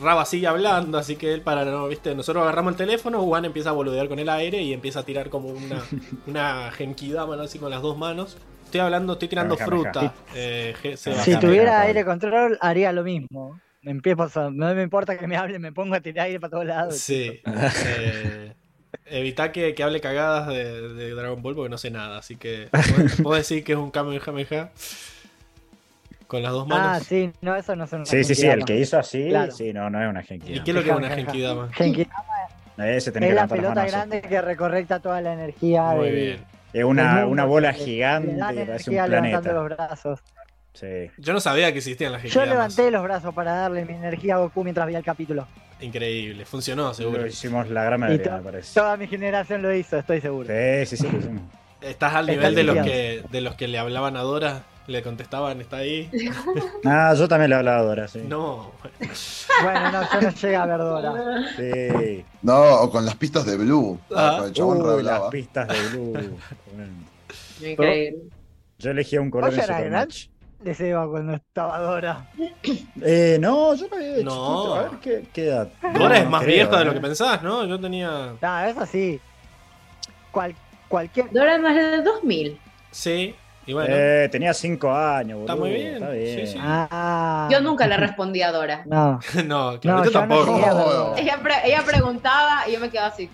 Raba 0.00 0.24
sigue 0.24 0.48
hablando, 0.48 0.98
así 0.98 1.14
que 1.14 1.32
él 1.32 1.40
para 1.40 1.64
no, 1.64 1.86
viste, 1.86 2.16
nosotros 2.16 2.42
agarramos 2.42 2.72
el 2.72 2.76
teléfono, 2.76 3.22
Juan 3.22 3.44
empieza 3.44 3.70
a 3.70 3.72
boludear 3.72 4.08
con 4.08 4.18
el 4.18 4.28
aire 4.28 4.60
y 4.60 4.72
empieza 4.72 5.00
a 5.00 5.02
tirar 5.04 5.30
como 5.30 5.48
una, 5.50 5.80
una 6.26 6.72
genkidama, 6.72 7.36
¿no? 7.36 7.42
así 7.44 7.60
con 7.60 7.70
las 7.70 7.80
dos 7.80 7.96
manos. 7.96 8.36
Estoy 8.64 8.80
hablando, 8.80 9.12
estoy 9.12 9.28
tirando 9.28 9.56
fruta. 9.56 10.12
eh. 10.34 10.74
Si 10.96 11.10
Acá, 11.10 11.38
tuviera 11.40 11.80
aire 11.82 12.04
control, 12.04 12.58
haría 12.60 12.90
lo 12.92 13.04
mismo. 13.04 13.60
Me 13.84 13.90
empiezo, 13.90 14.22
a- 14.40 14.50
no 14.50 14.74
me 14.74 14.82
importa 14.82 15.16
que 15.18 15.26
me 15.26 15.36
hable, 15.36 15.58
me 15.58 15.70
pongo 15.72 15.94
a 15.94 16.00
tirar 16.00 16.26
aire 16.26 16.40
para 16.40 16.50
todos 16.50 16.64
lados. 16.66 16.96
Sí. 16.98 17.40
eh, 17.86 18.52
evita 19.06 19.52
que, 19.52 19.74
que 19.74 19.82
hable 19.82 20.00
cagadas 20.00 20.48
de, 20.48 20.88
de 20.94 21.10
Dragon 21.10 21.40
Ball 21.42 21.54
porque 21.54 21.68
no 21.70 21.78
sé 21.78 21.90
nada. 21.90 22.18
Así 22.18 22.36
que 22.36 22.68
puedo- 22.70 23.22
puedo 23.22 23.36
decir 23.36 23.62
que 23.62 23.72
es 23.72 23.78
un 23.78 23.90
Kamehameha 23.90 24.70
con 26.26 26.42
las 26.42 26.52
dos 26.52 26.66
Ah, 26.70 26.74
manos. 26.78 27.02
sí, 27.06 27.30
no, 27.42 27.54
eso 27.54 27.76
no 27.76 27.86
son 27.86 28.00
una 28.00 28.06
Sí, 28.06 28.24
sí, 28.24 28.34
sí, 28.34 28.46
el 28.46 28.64
que 28.64 28.78
hizo 28.78 28.98
así, 28.98 29.28
Claro. 29.28 29.52
sí, 29.52 29.72
no, 29.72 29.90
no 29.90 30.02
es 30.02 30.08
una 30.08 30.22
¿Y 30.22 30.24
Genki. 30.24 30.60
qué 30.60 30.70
es 30.70 30.74
lo 30.74 30.82
que 30.82 30.90
es 30.90 30.96
una. 30.96 31.10
Genkidama? 31.14 31.68
Genkidama 31.72 32.24
tenés 32.76 33.06
es 33.06 33.12
que 33.12 33.32
la 33.32 33.46
pelota 33.46 33.68
manos 33.68 33.84
así. 33.84 33.92
grande 33.92 34.22
que 34.22 34.40
recorrecta 34.40 34.98
toda 35.00 35.20
la 35.20 35.32
energía 35.34 35.82
Muy 35.92 36.10
bien. 36.10 36.44
Es 36.72 36.82
una, 36.82 37.24
una 37.26 37.44
bola 37.44 37.72
gigante 37.72 38.34
que 38.54 38.64
parece 38.66 38.90
un 38.90 38.96
planeta. 39.06 39.52
los 39.52 39.64
brazos. 39.66 40.20
Sí. 40.74 41.10
Yo 41.18 41.32
no 41.32 41.40
sabía 41.40 41.72
que 41.72 41.78
existían 41.78 42.12
las 42.12 42.22
Yo 42.22 42.28
Genkidamas. 42.28 42.76
levanté 42.76 42.90
los 42.90 43.02
brazos 43.02 43.32
para 43.34 43.52
darle 43.54 43.84
mi 43.84 43.94
energía 43.94 44.34
a 44.34 44.38
Goku 44.38 44.62
mientras 44.64 44.86
veía 44.86 44.98
el 44.98 45.04
capítulo. 45.04 45.46
Increíble. 45.80 46.44
Funcionó, 46.44 46.92
seguro. 46.94 47.20
Lo 47.22 47.26
hicimos 47.26 47.68
la 47.70 47.84
gran 47.84 48.00
mayoría, 48.00 48.24
to- 48.24 48.36
me 48.38 48.42
parece. 48.42 48.74
toda 48.78 48.96
mi 48.96 49.06
generación 49.06 49.62
lo 49.62 49.74
hizo, 49.74 49.96
estoy 49.98 50.20
seguro. 50.20 50.48
Sí, 50.48 50.86
sí, 50.86 50.96
sí, 50.96 51.08
lo 51.10 51.18
hicimos. 51.18 51.42
Estás 51.80 52.14
al 52.14 52.26
nivel 52.26 52.54
de 52.54 52.62
los, 52.64 52.76
que, 52.84 53.22
de 53.30 53.40
los 53.40 53.54
que 53.54 53.68
le 53.68 53.78
hablaban 53.78 54.16
a 54.16 54.20
Dora. 54.22 54.62
Le 54.86 55.00
contestaban, 55.02 55.60
está 55.62 55.78
ahí. 55.78 56.10
Ah, 56.84 57.14
yo 57.16 57.26
también 57.26 57.48
le 57.50 57.56
he 57.56 57.58
hablado 57.58 57.88
ahora, 57.88 58.06
sí. 58.06 58.22
No. 58.28 58.72
Bueno, 59.62 59.90
no, 59.92 60.02
yo 60.12 60.20
no 60.20 60.30
llegué 60.30 60.56
a 60.56 60.66
ver 60.66 60.78
Dora. 60.78 61.12
Sí. 61.56 62.24
No, 62.42 62.80
o 62.82 62.90
con 62.90 63.06
las 63.06 63.14
pistas 63.14 63.46
de 63.46 63.56
Blue. 63.56 63.98
Ah. 64.14 64.42
El 64.46 64.52
chabón 64.52 64.82
Uy, 64.82 65.02
las 65.02 65.22
pistas 65.30 65.68
de 65.68 65.88
Blue. 65.88 66.36
Increíble. 67.66 68.18
Yo 68.78 68.90
elegí 68.90 69.16
un 69.16 69.30
color 69.30 69.54
en 69.54 69.60
Supermatch. 69.60 70.26
De 70.64 70.74
Seba 70.74 71.06
cuando 71.06 71.34
estaba 71.34 71.78
Dora. 71.78 72.26
Eh, 73.02 73.36
no, 73.38 73.74
yo 73.74 73.86
no 73.88 73.96
había 73.96 74.12
de 74.12 74.24
No. 74.24 74.30
chiquito. 74.30 74.74
A 74.74 74.82
ver, 74.82 74.90
¿qué, 75.00 75.26
qué 75.30 75.46
edad? 75.48 75.68
Dora 75.92 76.16
es 76.18 76.24
No 76.24 76.30
más 76.30 76.42
creo, 76.42 76.54
vieja 76.54 76.78
de 76.78 76.84
lo 76.86 76.90
¿eh? 76.90 76.94
que 76.94 77.00
pensás, 77.00 77.42
¿no? 77.42 77.66
Yo 77.66 77.78
tenía. 77.78 78.32
No, 78.40 78.60
eso 78.64 78.86
sí. 78.86 79.20
Cual, 80.30 80.54
cualquier. 80.88 81.30
Dora 81.32 81.56
es 81.56 81.60
más 81.60 81.74
de 81.74 82.00
2000. 82.02 82.58
Sí. 82.90 83.34
Y 83.66 83.72
bueno. 83.74 83.94
Eh, 83.94 84.28
tenía 84.32 84.54
5 84.54 84.90
años, 84.90 85.38
boludo. 85.40 85.52
Está 85.52 85.56
muy 85.56 85.70
bien, 85.70 85.94
Está 85.94 86.10
bien. 86.10 86.46
sí, 86.46 86.52
sí. 86.54 86.58
Ah. 86.62 87.48
Yo 87.50 87.60
nunca 87.60 87.86
le 87.86 87.96
respondí 87.98 88.40
a 88.40 88.50
Dora. 88.50 88.82
No. 88.86 89.20
no, 89.44 89.72
No, 89.74 89.80
claro, 89.80 89.98
yo 89.98 90.04
no 90.06 90.10
tampoco. 90.10 90.58
No. 90.58 90.74
Dora. 90.74 91.20
Ella, 91.20 91.38
pre- 91.42 91.66
ella 91.66 91.82
preguntaba 91.84 92.66
y 92.68 92.72
yo 92.72 92.80
me 92.80 92.88
quedaba 92.88 93.08
así. 93.08 93.28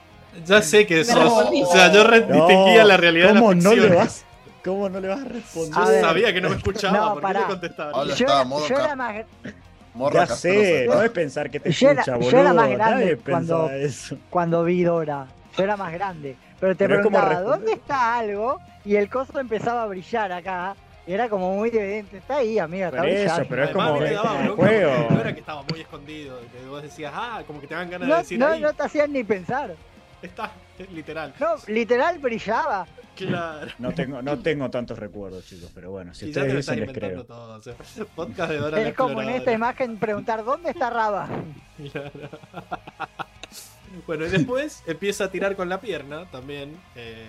Ya 0.45 0.63
sé 0.63 0.85
que 0.85 1.05
sos. 1.05 1.17
O 1.17 1.73
sea, 1.73 1.93
yo 1.93 2.03
distinguía 2.09 2.85
la 2.85 2.97
realidad 2.97 3.29
de 3.29 3.35
la 3.35 3.41
¿Cómo 3.41 3.55
no 3.55 3.71
ficción. 3.71 3.91
le 3.91 3.97
vas? 3.97 4.25
¿Cómo 4.65 4.89
no 4.89 5.01
le 5.01 5.09
vas 5.09 5.21
a 5.21 5.25
responder? 5.25 5.75
Yo 5.75 5.87
ver. 5.87 6.01
sabía 6.03 6.35
que 6.35 6.41
no 6.41 6.51
me 6.51 6.57
escuchaba, 6.57 6.99
No, 6.99 7.09
porque 7.15 7.23
pará. 7.23 7.41
le 7.41 7.47
contestaba? 7.47 7.93
Hola. 7.95 8.15
Yo, 8.15 8.27
estaba 8.27 8.41
era, 8.41 8.49
modo 8.49 8.69
yo 8.69 8.79
era 8.79 8.97
más, 8.97 9.15
Morra 9.95 10.13
Ya 10.15 10.27
Castro 10.29 10.37
sé, 10.53 10.87
no 10.87 11.03
es 11.03 11.11
pensar 11.11 11.51
que 11.51 11.61
te 11.61 11.73
Yo 11.73 11.91
era- 11.91 12.01
escucha, 12.03 12.17
yo 12.19 12.25
boludo. 12.25 12.41
era 12.41 12.53
más 12.55 12.71
grande 12.71 13.17
cuando- 13.17 13.71
eso. 13.71 14.19
cuando 14.31 14.65
vi 14.65 14.83
Dora. 14.85 15.27
Yo 15.57 15.65
era 15.65 15.77
más 15.77 15.93
grande. 15.93 16.37
Pero 16.61 16.77
te 16.77 16.85
Pero 16.85 16.95
es 16.95 17.01
preguntaba, 17.01 17.29
responder. 17.31 17.59
¿dónde 17.59 17.73
está 17.73 18.19
algo? 18.19 18.61
Y 18.85 18.95
el 18.97 19.09
coso 19.11 19.41
empezaba 19.41 19.83
a 19.83 19.87
brillar 19.87 20.31
acá. 20.31 20.77
Y 21.07 21.13
era 21.13 21.29
como 21.29 21.55
muy 21.57 21.71
evidente. 21.71 22.19
Está 22.19 22.37
ahí, 22.37 22.59
amiga. 22.59 22.87
Está 22.89 22.99
Por 22.99 23.09
eso, 23.09 23.43
pero 23.49 23.65
es 23.65 23.71
Además, 23.71 23.89
como 23.89 24.01
me 24.01 24.07
es 24.07 24.15
daba 24.15 24.35
bronca 24.43 24.55
juego. 24.63 25.07
No 25.11 25.21
era 25.21 25.35
que 25.35 25.41
estaba 25.41 25.63
muy 25.69 25.81
escondido, 25.81 26.39
que 26.53 26.69
vos 26.69 26.83
decías, 26.83 27.13
ah, 27.17 27.43
como 27.47 27.61
que 27.61 27.67
te 27.67 27.75
dan 27.75 27.91
ganas 27.91 28.07
de 28.07 28.15
No, 28.15 28.19
decir 28.21 28.39
no, 28.39 28.47
ahí. 28.47 28.61
no 28.61 28.73
te 28.73 28.83
hacían 28.85 29.13
ni 29.13 29.25
pensar. 29.25 29.75
Está, 30.23 30.51
es 30.79 30.91
literal. 30.93 31.35
No, 31.41 31.55
literal 31.67 32.19
brillaba. 32.19 32.87
Claro. 33.27 33.73
No 33.79 33.93
tengo, 33.93 34.23
no 34.23 34.39
tengo 34.39 34.71
tantos 34.71 34.99
recuerdos, 34.99 35.47
chicos, 35.47 35.71
pero 35.75 35.91
bueno, 35.91 36.15
si 36.15 36.27
y 36.27 36.33
ya 36.33 36.43
te 36.43 36.59
ustedes 36.59 36.67
dicen 36.67 36.81
les 36.81 36.93
creo. 36.93 37.25
todo. 37.25 37.57
o 37.57 37.61
sea, 37.61 37.75
podcast 38.17 38.51
de 38.51 38.59
Dora 38.59 38.81
Es 38.83 38.95
como 38.95 39.23
en 39.23 39.31
esta 39.31 39.53
imagen 39.53 39.99
preguntar, 39.99 40.45
¿dónde 40.45 40.71
está 40.71 40.91
Raba? 40.91 41.29
Claro. 41.93 42.11
bueno, 44.07 44.27
y 44.27 44.29
después 44.29 44.83
empieza 44.87 45.25
a 45.25 45.31
tirar 45.31 45.57
con 45.57 45.69
la 45.69 45.81
pierna 45.81 46.31
también. 46.31 46.77
Eh, 46.97 47.27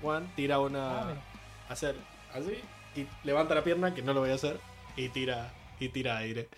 Juan 0.00 0.30
tira 0.34 0.58
una. 0.58 1.22
Hacer 1.68 1.94
así. 2.34 2.58
Y 2.94 3.06
levanta 3.24 3.54
la 3.54 3.64
pierna, 3.64 3.94
que 3.94 4.02
no 4.02 4.12
lo 4.12 4.20
voy 4.20 4.30
a 4.30 4.34
hacer. 4.34 4.58
Y 4.96 5.08
tira, 5.08 5.52
y 5.80 5.88
tira 5.88 6.18
aire. 6.18 6.48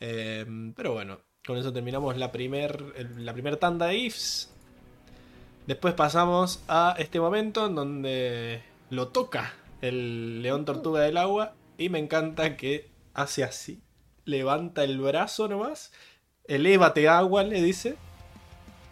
Eh, 0.00 0.46
pero 0.76 0.92
bueno, 0.92 1.18
con 1.44 1.58
eso 1.58 1.72
terminamos 1.72 2.16
la 2.16 2.30
primer, 2.30 2.80
la 3.18 3.32
primer 3.32 3.56
tanda 3.56 3.86
de 3.86 3.96
ifs. 3.96 4.53
Después 5.66 5.94
pasamos 5.94 6.62
a 6.68 6.94
este 6.98 7.20
momento 7.20 7.66
en 7.66 7.74
donde 7.74 8.62
lo 8.90 9.08
toca 9.08 9.54
el 9.80 10.42
león 10.42 10.64
tortuga 10.64 11.00
del 11.00 11.16
agua. 11.16 11.54
Y 11.78 11.88
me 11.88 11.98
encanta 11.98 12.56
que 12.56 12.90
hace 13.14 13.42
así. 13.44 13.80
Levanta 14.24 14.84
el 14.84 14.98
brazo 15.00 15.48
nomás. 15.48 15.92
Elévate 16.46 17.08
agua, 17.08 17.42
le 17.42 17.62
dice. 17.62 17.96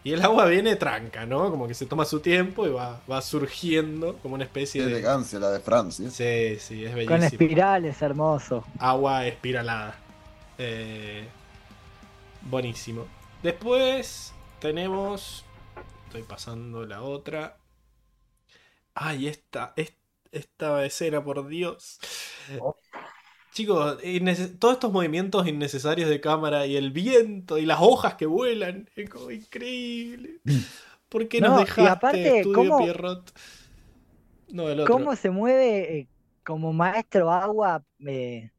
Y 0.03 0.11
el 0.11 0.21
agua 0.21 0.45
viene 0.47 0.75
tranca, 0.75 1.25
¿no? 1.25 1.49
Como 1.49 1.65
que 1.67 1.73
se 1.73 1.85
toma 1.85 2.03
su 2.03 2.19
tiempo 2.19 2.67
y 2.67 2.71
va, 2.71 2.99
va 3.09 3.21
surgiendo 3.21 4.17
como 4.17 4.35
una 4.35 4.43
Qué 4.43 4.47
especie 4.49 4.83
de. 4.85 4.91
elegancia 4.91 5.39
la 5.39 5.49
de 5.51 5.61
Francia. 5.61 6.09
Sí, 6.09 6.57
sí, 6.59 6.83
es 6.83 6.89
Con 6.91 6.97
bellísimo. 7.07 7.23
espirales, 7.27 8.01
hermoso. 8.01 8.65
Agua 8.79 9.25
espiralada. 9.25 9.95
Eh, 10.57 11.25
buenísimo. 12.41 13.05
Después 13.41 14.33
tenemos. 14.59 15.42
Estoy 16.13 16.27
pasando 16.29 16.85
la 16.85 17.01
otra. 17.01 17.57
Ay, 18.93 19.27
esta, 19.27 19.73
es- 19.75 19.95
esta 20.31 20.85
escena, 20.85 21.23
por 21.23 21.47
Dios. 21.47 21.99
Chicos, 23.51 23.97
todos 24.59 24.73
estos 24.75 24.91
movimientos 24.93 25.47
innecesarios 25.47 26.11
de 26.11 26.21
cámara 26.21 26.67
y 26.67 26.77
el 26.77 26.91
viento 26.91 27.57
y 27.57 27.65
las 27.65 27.79
hojas 27.81 28.13
que 28.13 28.27
vuelan, 28.27 28.87
es 28.95 29.09
como 29.09 29.31
increíble. 29.31 30.39
¿Por 31.09 31.27
qué 31.27 31.41
nos 31.41 31.49
No, 31.49 31.57
y 31.57 31.65
dejaste, 31.65 31.89
aparte, 31.89 32.37
Estudio 32.41 32.53
¿cómo- 32.69 32.77
Pierrot? 32.83 33.33
No, 34.49 34.69
el 34.69 34.81
otro. 34.81 34.93
¿Cómo 34.93 35.15
se 35.15 35.31
mueve 35.31 35.97
eh, 35.97 36.07
como 36.45 36.73
maestro 36.73 37.31
agua? 37.31 37.83
eh, 38.05 38.51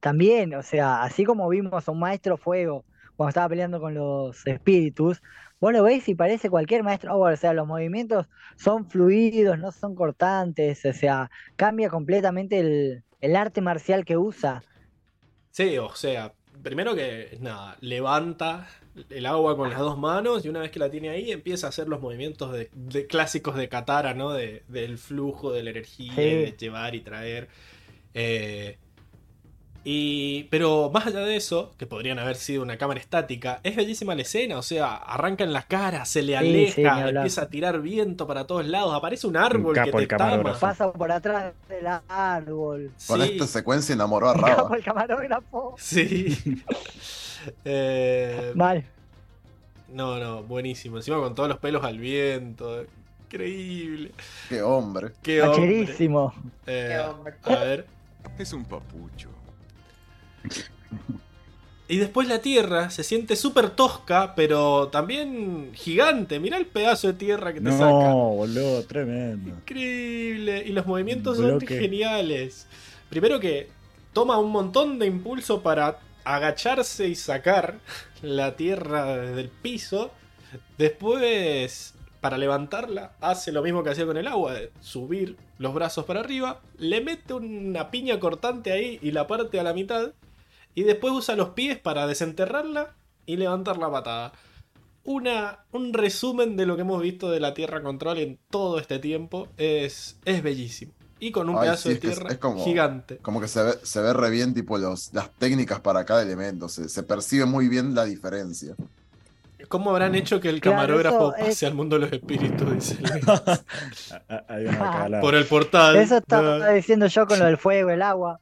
también, 0.00 0.54
o 0.54 0.62
sea, 0.62 1.02
así 1.02 1.24
como 1.26 1.46
vimos 1.50 1.86
a 1.86 1.92
un 1.92 1.98
maestro 1.98 2.38
fuego 2.38 2.86
cuando 3.16 3.28
estaba 3.28 3.50
peleando 3.50 3.80
con 3.82 3.92
los 3.92 4.46
espíritus, 4.46 5.20
vos 5.62 5.72
lo 5.72 5.84
ves 5.84 6.08
y 6.10 6.16
parece 6.16 6.50
cualquier 6.50 6.84
maestro 6.84 7.12
agua, 7.12 7.32
o 7.34 7.36
sea, 7.38 7.54
los 7.54 7.66
movimientos 7.68 8.28
son 8.58 8.90
fluidos, 8.90 9.58
no 9.60 9.72
son 9.72 9.96
cortantes, 9.96 10.84
o 10.86 10.92
sea, 10.94 11.30
cambia 11.56 11.90
completamente 11.90 12.60
el, 12.60 13.04
el 13.22 13.36
arte 13.36 13.62
marcial 13.62 14.04
que 14.06 14.18
usa. 14.18 14.66
Sí, 15.50 15.76
o 15.78 15.94
sea, 15.94 16.34
primero 16.62 16.94
que 16.94 17.36
nada, 17.40 17.76
levanta 17.80 18.68
el 19.10 19.26
agua 19.26 19.56
con 19.56 19.68
las 19.70 19.78
dos 19.78 19.98
manos 19.98 20.44
y 20.44 20.48
una 20.48 20.60
vez 20.60 20.70
que 20.70 20.78
la 20.78 20.90
tiene 20.90 21.10
ahí 21.10 21.30
empieza 21.30 21.66
a 21.66 21.70
hacer 21.70 21.88
los 21.88 22.00
movimientos 22.00 22.52
de, 22.52 22.70
de 22.72 23.06
clásicos 23.06 23.56
de 23.56 23.68
Katara, 23.68 24.14
¿no? 24.14 24.32
De, 24.32 24.64
del 24.68 24.98
flujo, 24.98 25.52
de 25.52 25.62
la 25.62 25.70
energía, 25.70 26.14
Sí. 26.14 26.22
de 26.38 26.52
llevar 26.52 26.94
y 26.94 27.02
traer. 27.02 27.48
Eh, 28.14 28.78
y, 29.84 30.44
pero 30.44 30.90
más 30.92 31.06
allá 31.06 31.20
de 31.20 31.34
eso, 31.36 31.72
que 31.76 31.86
podrían 31.86 32.18
haber 32.18 32.36
sido 32.36 32.62
una 32.62 32.76
cámara 32.78 33.00
estática, 33.00 33.60
es 33.64 33.74
bellísima 33.74 34.14
la 34.14 34.22
escena, 34.22 34.56
o 34.58 34.62
sea, 34.62 34.94
arranca 34.94 35.42
en 35.44 35.52
la 35.52 35.62
cara, 35.62 36.04
se 36.04 36.22
le 36.22 36.32
Sí, 36.32 36.36
aleja, 36.36 36.74
sí, 36.74 36.84
hablar. 36.84 37.16
empieza 37.16 37.42
a 37.42 37.48
tirar 37.48 37.80
viento 37.80 38.26
para 38.26 38.46
todos 38.46 38.64
lados, 38.66 38.94
aparece 38.94 39.26
un 39.26 39.36
árbol 39.36 39.74
capo 39.74 39.98
que 39.98 40.06
te 40.06 40.16
tama. 40.16 40.56
Pasa 40.58 40.92
por 40.92 41.10
atrás 41.10 41.52
del 41.68 41.86
árbol. 42.08 42.92
Con 43.06 43.20
Sí. 43.22 43.32
esta 43.32 43.46
secuencia 43.46 43.92
enamoró 43.94 44.30
a 44.30 44.34
Capo 44.40 44.46
Raba. 44.46 44.76
el 44.76 44.84
camarógrafo. 44.84 45.74
Sí. 45.78 46.62
Eh, 47.64 48.52
Mal. 48.54 48.84
No, 49.92 50.18
no, 50.20 50.44
buenísimo. 50.44 50.98
Encima 50.98 51.18
con 51.18 51.34
todos 51.34 51.48
los 51.48 51.58
pelos 51.58 51.82
al 51.84 51.98
viento. 51.98 52.84
Increíble. 53.26 54.12
Qué 54.48 54.62
hombre. 54.62 55.10
Qué 55.22 55.42
hombre. 55.42 55.82
Eh, 55.82 56.88
Qué 56.88 56.98
hombre. 57.00 57.34
a 57.42 57.56
ver. 57.64 57.86
Es 58.38 58.52
un 58.52 58.64
papucho. 58.64 59.28
Y 61.88 61.98
después 61.98 62.26
la 62.26 62.38
tierra 62.40 62.88
se 62.90 63.04
siente 63.04 63.36
súper 63.36 63.70
tosca, 63.70 64.34
pero 64.34 64.88
también 64.88 65.72
gigante. 65.74 66.40
Mirá 66.40 66.56
el 66.56 66.64
pedazo 66.66 67.08
de 67.08 67.12
tierra 67.14 67.52
que 67.52 67.60
te 67.60 67.68
No, 67.68 67.76
saca. 67.78 68.12
boludo, 68.14 68.82
tremendo. 68.84 69.50
Increíble. 69.50 70.62
Y 70.66 70.72
los 70.72 70.86
movimientos 70.86 71.36
son 71.36 71.60
geniales. 71.60 72.66
Primero 73.10 73.40
que 73.40 73.68
toma 74.14 74.38
un 74.38 74.50
montón 74.52 74.98
de 74.98 75.06
impulso 75.06 75.60
para 75.62 75.98
agacharse 76.24 77.08
y 77.08 77.14
sacar 77.14 77.78
la 78.22 78.56
tierra 78.56 79.16
del 79.16 79.48
piso. 79.48 80.12
Después, 80.78 81.94
para 82.22 82.38
levantarla, 82.38 83.12
hace 83.20 83.52
lo 83.52 83.62
mismo 83.62 83.82
que 83.82 83.90
hacía 83.90 84.06
con 84.06 84.16
el 84.16 84.28
agua, 84.28 84.54
subir 84.80 85.36
los 85.58 85.74
brazos 85.74 86.06
para 86.06 86.20
arriba, 86.20 86.60
le 86.78 87.02
mete 87.02 87.34
una 87.34 87.90
piña 87.90 88.18
cortante 88.18 88.72
ahí 88.72 88.98
y 89.02 89.10
la 89.10 89.26
parte 89.26 89.60
a 89.60 89.62
la 89.62 89.74
mitad. 89.74 90.12
Y 90.74 90.82
después 90.84 91.12
usa 91.12 91.36
los 91.36 91.50
pies 91.50 91.78
para 91.78 92.06
desenterrarla 92.06 92.94
y 93.26 93.36
levantar 93.36 93.76
la 93.78 93.90
patada. 93.90 94.32
Una, 95.04 95.58
un 95.72 95.92
resumen 95.92 96.56
de 96.56 96.64
lo 96.66 96.76
que 96.76 96.82
hemos 96.82 97.02
visto 97.02 97.30
de 97.30 97.40
la 97.40 97.54
Tierra 97.54 97.82
Control 97.82 98.18
en 98.18 98.38
todo 98.50 98.78
este 98.78 98.98
tiempo 98.98 99.48
es, 99.56 100.16
es 100.24 100.42
bellísimo. 100.42 100.92
Y 101.18 101.30
con 101.30 101.48
un 101.48 101.56
Ay, 101.56 101.62
pedazo 101.62 101.82
sí, 101.82 101.88
de 101.90 101.94
es- 101.94 102.00
tierra 102.00 102.30
es 102.30 102.38
como- 102.38 102.64
gigante. 102.64 103.18
Como 103.18 103.40
que 103.40 103.48
se 103.48 103.62
ve, 103.62 103.72
se 103.82 104.00
ve 104.00 104.12
re 104.12 104.30
bien, 104.30 104.54
tipo, 104.54 104.78
los, 104.78 105.12
las 105.12 105.30
técnicas 105.32 105.80
para 105.80 106.04
cada 106.04 106.22
elemento. 106.22 106.68
Se, 106.68 106.88
se 106.88 107.02
percibe 107.02 107.44
muy 107.46 107.68
bien 107.68 107.94
la 107.94 108.04
diferencia. 108.04 108.74
¿Cómo 109.68 109.90
habrán 109.90 110.14
hecho 110.16 110.40
que 110.40 110.48
el 110.48 110.60
Claro, 110.60 110.76
camarógrafo 110.78 111.34
es- 111.36 111.46
pase 111.46 111.66
al 111.66 111.74
mundo 111.74 111.96
de 111.96 112.00
los 112.06 112.12
espíritus? 112.12 112.72
Dice. 112.74 112.98
Ah, 114.28 114.44
Hay 114.48 114.66
una. 114.66 115.20
Por 115.20 115.34
el 115.34 115.44
portal. 115.46 115.96
Eso 115.96 116.16
estaba 116.18 116.70
diciendo 116.70 117.06
yo 117.06 117.26
con 117.26 117.38
lo 117.38 117.44
del 117.46 117.58
fuego, 117.58 117.90
el 117.90 118.02
agua. 118.02 118.40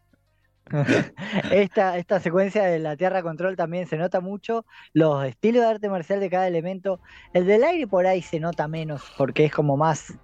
esta, 1.51 1.99
esta 1.99 2.21
secuencia 2.21 2.65
de 2.65 2.79
la 2.79 2.97
Tierra 2.97 3.23
Control 3.23 3.57
también 3.57 3.87
se 3.87 3.97
nota 3.97 4.21
mucho. 4.21 4.65
Los 4.93 5.25
estilos 5.25 5.63
de 5.63 5.69
arte 5.69 5.89
marcial 5.89 6.21
de 6.21 6.31
cada 6.31 6.47
elemento. 6.49 7.01
El 7.33 7.47
del 7.47 7.65
aire 7.65 7.87
por 7.89 8.07
ahí 8.07 8.23
se 8.23 8.41
nota 8.41 8.69
menos 8.69 9.13
porque 9.17 9.45
es 9.47 9.53
como 9.53 9.77
más. 9.77 10.15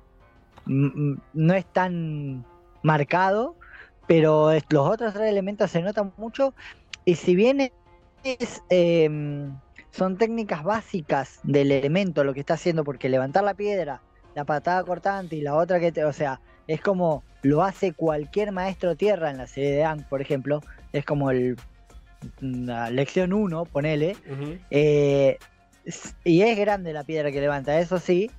mm, 0.66 1.12
mm, 1.12 1.22
No 1.34 1.54
es 1.54 1.66
tan 1.72 2.48
marcado. 2.82 3.58
Pero 4.06 4.52
los 4.70 4.88
otros 4.90 5.14
tres 5.14 5.28
elementos 5.30 5.70
se 5.70 5.82
notan 5.82 6.14
mucho. 6.16 6.54
Y 7.04 7.16
si 7.16 7.34
bien 7.36 7.60
es. 8.22 8.64
em, 8.68 9.60
son 9.90 10.18
técnicas 10.18 10.62
básicas 10.64 11.40
del 11.42 11.72
elemento 11.72 12.24
lo 12.24 12.34
que 12.34 12.40
está 12.40 12.54
haciendo, 12.54 12.84
porque 12.84 13.08
levantar 13.08 13.44
la 13.44 13.54
piedra, 13.54 14.04
la 14.34 14.44
patada 14.44 14.84
cortante 14.84 15.36
y 15.36 15.40
la 15.42 15.54
otra 15.56 15.80
que 15.80 15.92
te. 15.92 16.04
O 16.04 16.12
sea, 16.12 16.42
es 16.66 16.80
como 16.80 17.22
lo 17.42 17.62
hace 17.62 17.92
cualquier 17.92 18.52
maestro 18.52 18.96
tierra 18.96 19.30
en 19.30 19.38
la 19.38 19.46
serie 19.46 19.70
de 19.70 19.84
Ang, 19.84 20.02
por 20.08 20.20
ejemplo. 20.20 20.60
Es 20.92 21.04
como 21.04 21.30
el 21.30 21.56
la 22.40 22.90
lección 22.90 23.32
1, 23.32 23.64
ponele. 23.66 24.16
Eh, 24.70 25.38
y 26.24 26.42
es 26.42 26.58
grande 26.58 26.92
la 26.92 27.04
piedra 27.04 27.30
que 27.30 27.40
levanta, 27.40 27.78
eso 27.78 27.98
sí. 27.98 28.30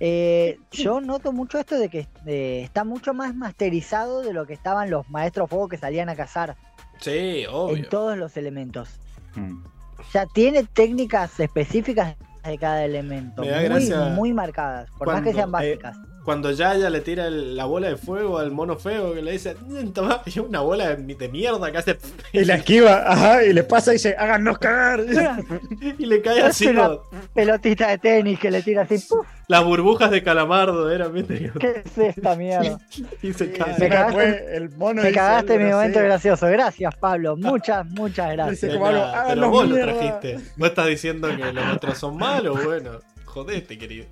Eh, 0.00 0.58
yo 0.72 1.00
noto 1.00 1.32
mucho 1.32 1.58
esto 1.58 1.78
de 1.78 1.88
que 1.88 2.08
eh, 2.26 2.62
está 2.64 2.82
mucho 2.84 3.14
más 3.14 3.34
masterizado 3.34 4.22
de 4.22 4.32
lo 4.32 4.46
que 4.46 4.52
estaban 4.52 4.90
los 4.90 5.08
maestros 5.10 5.48
fuego 5.48 5.68
que 5.68 5.76
salían 5.76 6.08
a 6.08 6.16
cazar 6.16 6.56
Sí, 6.98 7.44
obvio. 7.48 7.76
en 7.76 7.88
todos 7.88 8.18
los 8.18 8.36
elementos. 8.36 8.88
Mm. 9.36 9.64
O 9.98 10.10
sea, 10.10 10.26
tiene 10.26 10.64
técnicas 10.64 11.38
específicas 11.38 12.16
de 12.44 12.58
cada 12.58 12.84
elemento, 12.84 13.42
Me 13.42 13.50
da 13.50 13.58
muy, 13.58 13.68
gracia 13.68 14.04
muy 14.10 14.32
marcadas, 14.32 14.90
por 14.98 15.06
más 15.06 15.22
que 15.22 15.32
sean 15.32 15.48
eh, 15.50 15.52
básicas. 15.52 15.96
Cuando 16.24 16.50
Yaya 16.52 16.88
le 16.88 17.00
tira 17.00 17.26
el- 17.26 17.56
la 17.56 17.64
bola 17.64 17.88
de 17.88 17.96
fuego 17.96 18.38
al 18.38 18.50
mono 18.52 18.76
feo 18.76 19.12
que 19.12 19.22
le 19.22 19.32
dice, 19.32 19.56
"Mm, 19.60 19.88
toma, 19.92 20.22
y 20.26 20.38
una 20.38 20.60
bola 20.60 20.94
de, 20.94 21.14
de 21.14 21.28
mierda 21.28 21.72
que 21.72 21.78
hace. 21.78 21.98
Y 22.32 22.44
la 22.44 22.54
esquiva, 22.56 23.02
ajá, 23.10 23.44
y 23.44 23.52
le 23.52 23.64
pasa 23.64 23.90
y 23.90 23.94
dice, 23.94 24.14
háganos 24.16 24.58
cagar. 24.58 25.00
y 25.98 26.06
le 26.06 26.22
cae 26.22 26.42
así 26.42 26.68
una- 26.68 26.98
pelotita 27.34 27.88
de 27.88 27.98
tenis 27.98 28.38
que 28.38 28.50
le 28.50 28.62
tira 28.62 28.82
así, 28.82 28.98
¡puf! 29.08 29.26
las 29.48 29.64
burbujas 29.64 30.10
de 30.12 30.22
calamardo, 30.22 30.90
era 30.90 31.08
¿viste? 31.08 31.50
¿Qué 31.60 31.82
es 31.84 31.98
esta 32.16 32.36
mierda? 32.36 32.78
Y 33.20 33.32
se 33.32 33.50
cae. 33.52 33.74
Me 33.78 33.90
cagaste- 33.90 34.44
el 34.54 34.70
mono 34.76 35.02
Me 35.02 35.08
dice 35.08 35.14
cagaste 35.20 35.52
algo, 35.54 35.64
mi 35.66 35.70
momento 35.72 35.98
gracioso. 36.00 36.46
Gracias, 36.46 36.94
Pablo. 36.96 37.36
Muchas, 37.36 37.84
muchas 37.86 38.26
Dice 38.30 38.36
gracias. 38.36 38.60
De 38.62 38.72
como 38.78 38.86
algo, 38.86 39.00
nada, 39.00 39.12
"Háganlos 39.22 39.34
pero 39.36 39.50
vos 39.50 39.68
lo 39.68 39.74
mierda". 39.74 39.92
trajiste. 40.20 40.50
Vos 40.56 40.68
estás 40.68 40.86
diciendo 40.86 41.28
que 41.36 41.52
los 41.52 41.66
otros 41.74 41.98
son 41.98 42.16
malos, 42.16 42.64
bueno, 42.64 43.00
jodete, 43.24 43.76
querido. 43.76 44.06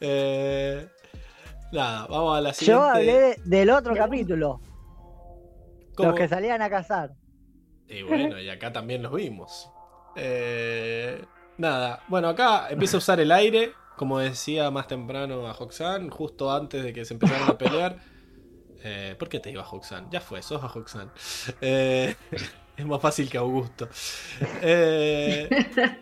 Eh, 0.00 0.86
nada, 1.72 2.06
vamos 2.06 2.36
a 2.38 2.40
la 2.40 2.52
siguiente. 2.54 2.80
Yo 2.80 2.88
hablé 2.88 3.20
de- 3.20 3.36
del 3.44 3.70
otro 3.70 3.94
capítulo, 3.94 4.60
¿Cómo? 5.96 6.10
los 6.10 6.18
que 6.18 6.28
salían 6.28 6.62
a 6.62 6.70
cazar. 6.70 7.12
Y 7.88 8.02
bueno, 8.02 8.38
y 8.40 8.48
acá 8.48 8.72
también 8.72 9.02
los 9.02 9.12
vimos. 9.12 9.68
Eh, 10.16 11.24
nada, 11.58 12.02
bueno, 12.08 12.28
acá 12.28 12.68
empieza 12.70 12.96
a 12.96 12.98
usar 12.98 13.20
el 13.20 13.32
aire, 13.32 13.72
como 13.96 14.18
decía 14.18 14.70
más 14.70 14.86
temprano 14.86 15.46
a 15.46 15.52
Hoxan, 15.52 16.08
justo 16.10 16.52
antes 16.52 16.82
de 16.84 16.92
que 16.92 17.04
se 17.04 17.14
empezaran 17.14 17.48
a 17.50 17.58
pelear. 17.58 17.98
Eh, 18.84 19.14
¿Por 19.16 19.28
qué 19.28 19.38
te 19.38 19.48
iba 19.48 19.62
a 19.62 19.70
Hoxan? 19.70 20.10
Ya 20.10 20.20
fue, 20.20 20.42
sos 20.42 20.60
a 20.60 20.66
Hoxan. 20.66 21.08
Eh, 21.60 22.16
es 22.76 22.84
más 22.84 23.00
fácil 23.00 23.30
que 23.30 23.38
Augusto. 23.38 23.88
Eh, 24.60 25.48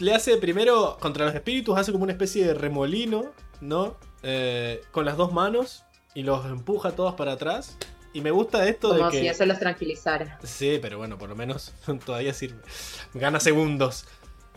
le 0.00 0.12
hace 0.12 0.36
primero, 0.38 0.96
contra 1.00 1.26
los 1.26 1.34
espíritus, 1.36 1.78
hace 1.78 1.92
como 1.92 2.02
una 2.02 2.12
especie 2.12 2.44
de 2.44 2.54
remolino, 2.54 3.32
¿no? 3.60 3.96
Eh, 4.22 4.82
con 4.92 5.04
las 5.04 5.16
dos 5.16 5.32
manos 5.32 5.84
y 6.14 6.22
los 6.22 6.44
empuja 6.46 6.92
todos 6.92 7.14
para 7.14 7.32
atrás. 7.32 7.76
Y 8.12 8.22
me 8.22 8.30
gusta 8.30 8.66
esto 8.66 8.88
Como 8.96 9.04
de 9.06 9.10
que... 9.10 9.20
si 9.20 9.28
eso 9.28 9.44
los 9.44 9.58
tranquilizara. 9.58 10.38
Sí, 10.42 10.78
pero 10.80 10.96
bueno, 10.96 11.18
por 11.18 11.28
lo 11.28 11.36
menos 11.36 11.74
todavía 12.06 12.32
sirve. 12.32 12.62
Gana 13.14 13.40
segundos. 13.40 14.06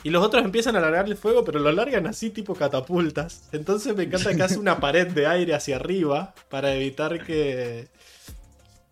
Y 0.02 0.12
los 0.12 0.24
otros 0.24 0.46
empiezan 0.46 0.78
a 0.78 0.80
largarle 0.80 1.18
fuego, 1.18 1.44
pero 1.44 1.60
lo 1.60 1.70
largan 1.74 2.08
así 2.08 2.30
tipo 2.30 2.56
catapultas. 2.56 3.50
Entonces 3.52 3.94
me 3.98 4.04
encanta 4.04 4.34
que 4.34 4.44
hace 4.44 4.58
una 4.58 4.80
pared 4.80 5.08
de 5.08 5.28
aire 5.28 5.54
hacia 5.54 5.76
arriba 5.76 6.34
para 6.48 6.74
evitar 6.74 7.26
que, 7.26 7.90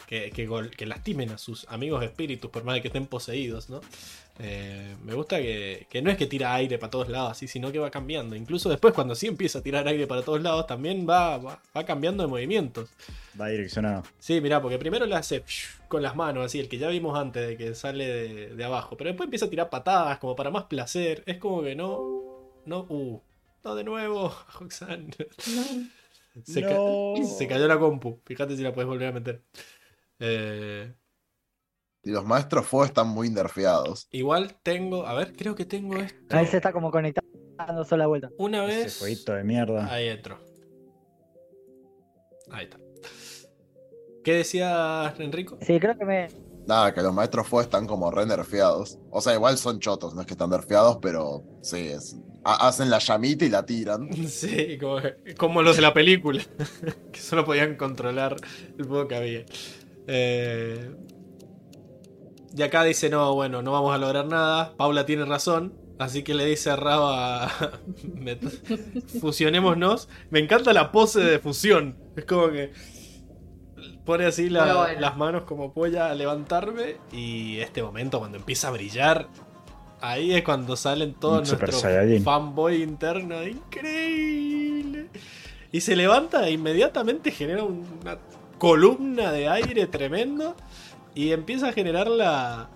que, 0.06 0.32
que 0.32 0.46
gol- 0.50 0.70
que 0.72 0.86
lastimen 0.86 1.30
a 1.32 1.38
sus 1.38 1.66
amigos 1.70 2.04
espíritus, 2.04 2.52
por 2.52 2.66
más 2.66 2.76
de 2.76 2.82
que 2.82 2.90
estén 2.90 3.06
poseídos, 3.08 3.70
¿no? 3.70 3.80
Eh, 4.40 4.96
me 5.04 5.14
gusta 5.16 5.38
que, 5.38 5.88
que 5.90 6.02
no 6.02 6.12
es 6.12 6.18
que 6.18 6.28
tira 6.28 6.54
aire 6.54 6.78
para 6.78 6.92
todos 6.92 7.10
lados, 7.10 7.32
así, 7.32 7.48
sino 7.48 7.72
que 7.72 7.80
va 7.80 7.90
cambiando. 7.90 8.36
Incluso 8.36 8.70
después, 8.70 8.94
cuando 8.94 9.16
sí 9.16 9.26
empieza 9.28 9.60
a 9.60 9.64
tirar 9.64 9.88
aire 9.88 10.06
para 10.06 10.22
todos 10.22 10.42
lados, 10.42 10.68
también 10.68 11.08
va, 11.10 11.38
va, 11.38 11.60
va 11.76 11.86
cambiando 11.86 12.24
de 12.24 12.30
movimientos. 12.30 12.90
Va 13.40 13.48
direccionado. 13.50 14.04
Sí, 14.20 14.40
mirá, 14.42 14.62
porque 14.62 14.78
primero 14.78 15.06
le 15.08 15.16
hace 15.16 15.44
con 15.88 16.04
las 16.04 16.16
manos, 16.16 16.46
así, 16.46 16.60
el 16.60 16.70
que 16.70 16.78
ya 16.78 16.88
vimos 16.90 17.18
antes 17.18 17.48
de 17.48 17.58
que 17.58 17.74
sale 17.74 18.06
de, 18.06 18.56
de 18.56 18.64
abajo. 18.64 18.96
Pero 18.98 19.10
después 19.10 19.26
empieza 19.28 19.46
a 19.46 19.50
tirar 19.50 19.70
patadas, 19.70 20.20
como 20.20 20.36
para 20.36 20.52
más 20.52 20.66
placer. 20.66 21.24
Es 21.26 21.38
como 21.38 21.64
que 21.64 21.76
no. 21.76 22.52
No, 22.66 22.86
uh. 22.90 23.22
No, 23.64 23.76
de 23.76 23.84
nuevo, 23.84 24.34
Roxanne. 24.60 25.10
Se, 26.44 26.62
ca- 26.62 26.70
No. 26.74 27.16
se 27.26 27.48
cayó 27.48 27.68
la 27.68 27.80
compu. 27.80 28.20
Fíjate 28.26 28.56
si 28.56 28.62
la 28.64 28.72
puedes 28.74 28.88
volver 28.88 29.08
a 29.08 29.12
meter. 29.12 29.42
Eh, 30.20 30.94
Y 32.08 32.12
los 32.12 32.26
maestros 32.26 32.66
fuego 32.66 32.86
están 32.86 33.10
muy 33.10 33.30
nerfeados. 33.30 34.08
igual 34.12 34.56
tengo. 34.64 35.06
A 35.06 35.14
ver, 35.14 35.34
creo 35.34 35.56
que 35.56 35.66
tengo 35.66 35.98
esto. 35.98 36.18
Ahí 36.30 36.46
se 36.48 36.58
está 36.58 36.72
como 36.72 36.90
conectando 36.90 37.84
sola 37.84 38.08
vuelta. 38.08 38.30
Una 38.38 38.66
Ese 38.66 38.84
vez. 38.84 38.98
fueguito 38.98 39.34
de 39.34 39.44
mierda. 39.44 39.92
Ahí 39.92 40.08
entró. 40.08 40.40
Ahí 42.52 42.64
está. 42.66 42.78
¿Qué 44.24 44.34
decía 44.34 45.14
Enrico? 45.20 45.58
Sí, 45.62 45.80
creo 45.80 45.98
que 45.98 46.06
me. 46.06 46.28
Nada, 46.66 46.94
que 46.94 47.02
los 47.02 47.14
maestros 47.14 47.48
fuego 47.48 47.64
están 47.64 47.88
como 47.88 48.12
re 48.12 48.26
nerfeados. 48.26 49.00
O 49.10 49.22
sea, 49.22 49.34
igual 49.34 49.58
son 49.58 49.80
chotos, 49.80 50.14
no 50.14 50.22
es 50.22 50.28
que 50.28 50.34
están 50.34 50.50
nerfeados, 50.50 50.98
pero 51.02 51.44
sí, 51.62 51.88
es, 51.88 52.18
ha- 52.44 52.68
hacen 52.68 52.90
la 52.90 53.00
llamita 53.00 53.46
y 53.46 53.50
la 53.50 53.66
tiran. 53.66 54.10
Sí, 54.28 54.78
como, 54.78 54.98
como 55.38 55.62
los 55.62 55.78
de 55.78 55.82
la 55.82 55.94
película, 55.94 56.42
que 57.12 57.20
solo 57.20 57.46
podían 57.46 57.76
controlar 57.78 58.36
el 58.78 58.86
poco 58.86 59.08
que 59.08 59.16
había. 59.16 59.46
Eh, 60.08 60.92
y 62.58 62.64
acá 62.64 62.84
dice, 62.84 63.10
no, 63.10 63.34
bueno, 63.36 63.62
no 63.62 63.72
vamos 63.74 63.94
a 63.94 63.98
lograr 64.00 64.26
nada. 64.26 64.74
Paula 64.78 65.06
tiene 65.06 65.26
razón, 65.26 65.74
así 66.00 66.24
que 66.24 66.34
le 66.34 66.46
dice 66.46 66.72
a 66.72 66.76
Raba, 66.76 67.52
"Me- 68.16 68.38
fusionémonos. 69.22 70.10
Me 70.32 70.40
encanta 70.40 70.74
la 70.74 70.92
pose 70.92 71.20
de 71.22 71.40
fusión. 71.40 71.98
Es 72.16 72.26
como 72.26 72.50
que 72.50 72.72
pone 74.06 74.26
así 74.26 74.50
la- 74.50 74.74
bueno. 74.74 75.00
las 75.02 75.18
manos 75.18 75.44
como 75.44 75.74
polla 75.74 76.10
a 76.10 76.16
levantarme 76.16 76.96
y 77.12 77.58
este 77.60 77.84
momento 77.84 78.20
cuando 78.20 78.38
empieza 78.38 78.70
a 78.70 78.72
brillar, 78.72 79.28
ahí 80.02 80.34
es 80.34 80.44
cuando 80.44 80.76
salen 80.76 81.14
todos 81.14 81.48
Super 81.50 81.70
nuestros 81.70 81.82
Saiyajin. 81.94 82.24
fanboy 82.24 82.82
interno. 82.82 83.44
Increíble. 83.46 85.10
Y 85.72 85.82
se 85.82 85.96
levanta 85.96 86.48
e 86.48 86.52
inmediatamente 86.52 87.32
genera 87.32 87.64
una 87.64 88.18
columna 88.58 89.32
de 89.32 89.48
aire 89.50 89.86
tremendo 89.88 90.56
y 91.18 91.32
empieza 91.34 91.70
a 91.70 91.72
generar 91.74 92.08
la, 92.08 92.70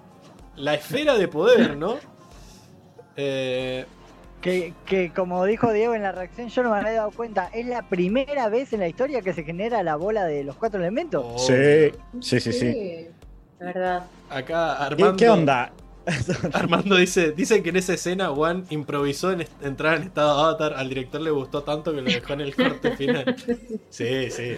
la 0.55 0.73
esfera 0.73 1.15
de 1.15 1.27
poder, 1.27 1.77
¿no? 1.77 1.97
Eh, 3.15 3.85
Que, 4.41 4.73
que 4.87 5.11
como 5.13 5.45
dijo 5.45 5.71
Diego 5.71 5.93
en 5.93 6.01
la 6.01 6.11
reacción, 6.11 6.49
yo 6.49 6.63
no 6.63 6.71
me 6.71 6.77
había 6.79 6.93
dado 6.93 7.11
cuenta. 7.11 7.51
Es 7.53 7.67
la 7.67 7.83
primera 7.83 8.49
vez 8.49 8.73
en 8.73 8.79
la 8.79 8.87
historia 8.87 9.21
que 9.21 9.33
se 9.33 9.43
genera 9.43 9.83
la 9.83 9.95
bola 9.95 10.25
de 10.25 10.43
los 10.43 10.55
cuatro 10.55 10.79
elementos. 10.79 11.23
oh, 11.23 11.37
Sí, 11.37 11.91
sí, 12.19 12.39
sí, 12.39 12.51
sí. 12.51 13.07
¿Verdad? 13.59 14.05
Acá 14.31 14.75
¿Qué, 14.79 14.83
Armando. 14.85 15.15
qué 15.17 15.29
onda? 15.29 15.71
Armando 16.53 16.95
dice, 16.95 17.31
dice 17.31 17.61
que 17.61 17.69
en 17.69 17.75
esa 17.75 17.93
escena 17.93 18.29
Juan 18.29 18.65
improvisó 18.71 19.31
en 19.31 19.41
est- 19.41 19.63
entrar 19.63 19.97
en 19.97 20.03
estado 20.03 20.31
avatar, 20.39 20.73
al 20.75 20.89
director 20.89 21.21
le 21.21 21.29
gustó 21.31 21.61
tanto 21.63 21.91
que 21.93 22.01
lo 22.01 22.09
dejó 22.09 22.33
en 22.33 22.41
el 22.41 22.55
corte 22.55 22.95
final. 22.97 23.35
Sí, 23.89 24.31
sí. 24.31 24.55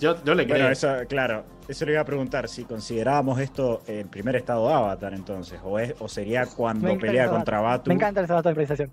Yo, 0.00 0.16
yo 0.24 0.34
le 0.34 0.44
creo. 0.44 0.56
Bueno, 0.58 0.70
eso, 0.70 0.88
claro, 1.08 1.44
eso 1.68 1.84
le 1.86 1.92
iba 1.92 2.00
a 2.00 2.04
preguntar, 2.04 2.48
si 2.48 2.64
considerábamos 2.64 3.40
esto 3.40 3.82
el 3.86 4.06
primer 4.06 4.36
estado 4.36 4.68
de 4.68 4.74
Avatar 4.74 5.14
entonces, 5.14 5.58
o, 5.64 5.78
es, 5.78 5.94
o 5.98 6.08
sería 6.08 6.46
cuando 6.46 6.96
pelea 6.98 7.28
contra 7.28 7.60
Batu. 7.60 7.88
Me 7.88 7.94
encanta 7.94 8.20
el 8.20 8.26
dato 8.26 8.42
de 8.42 8.50
improvisación. 8.50 8.90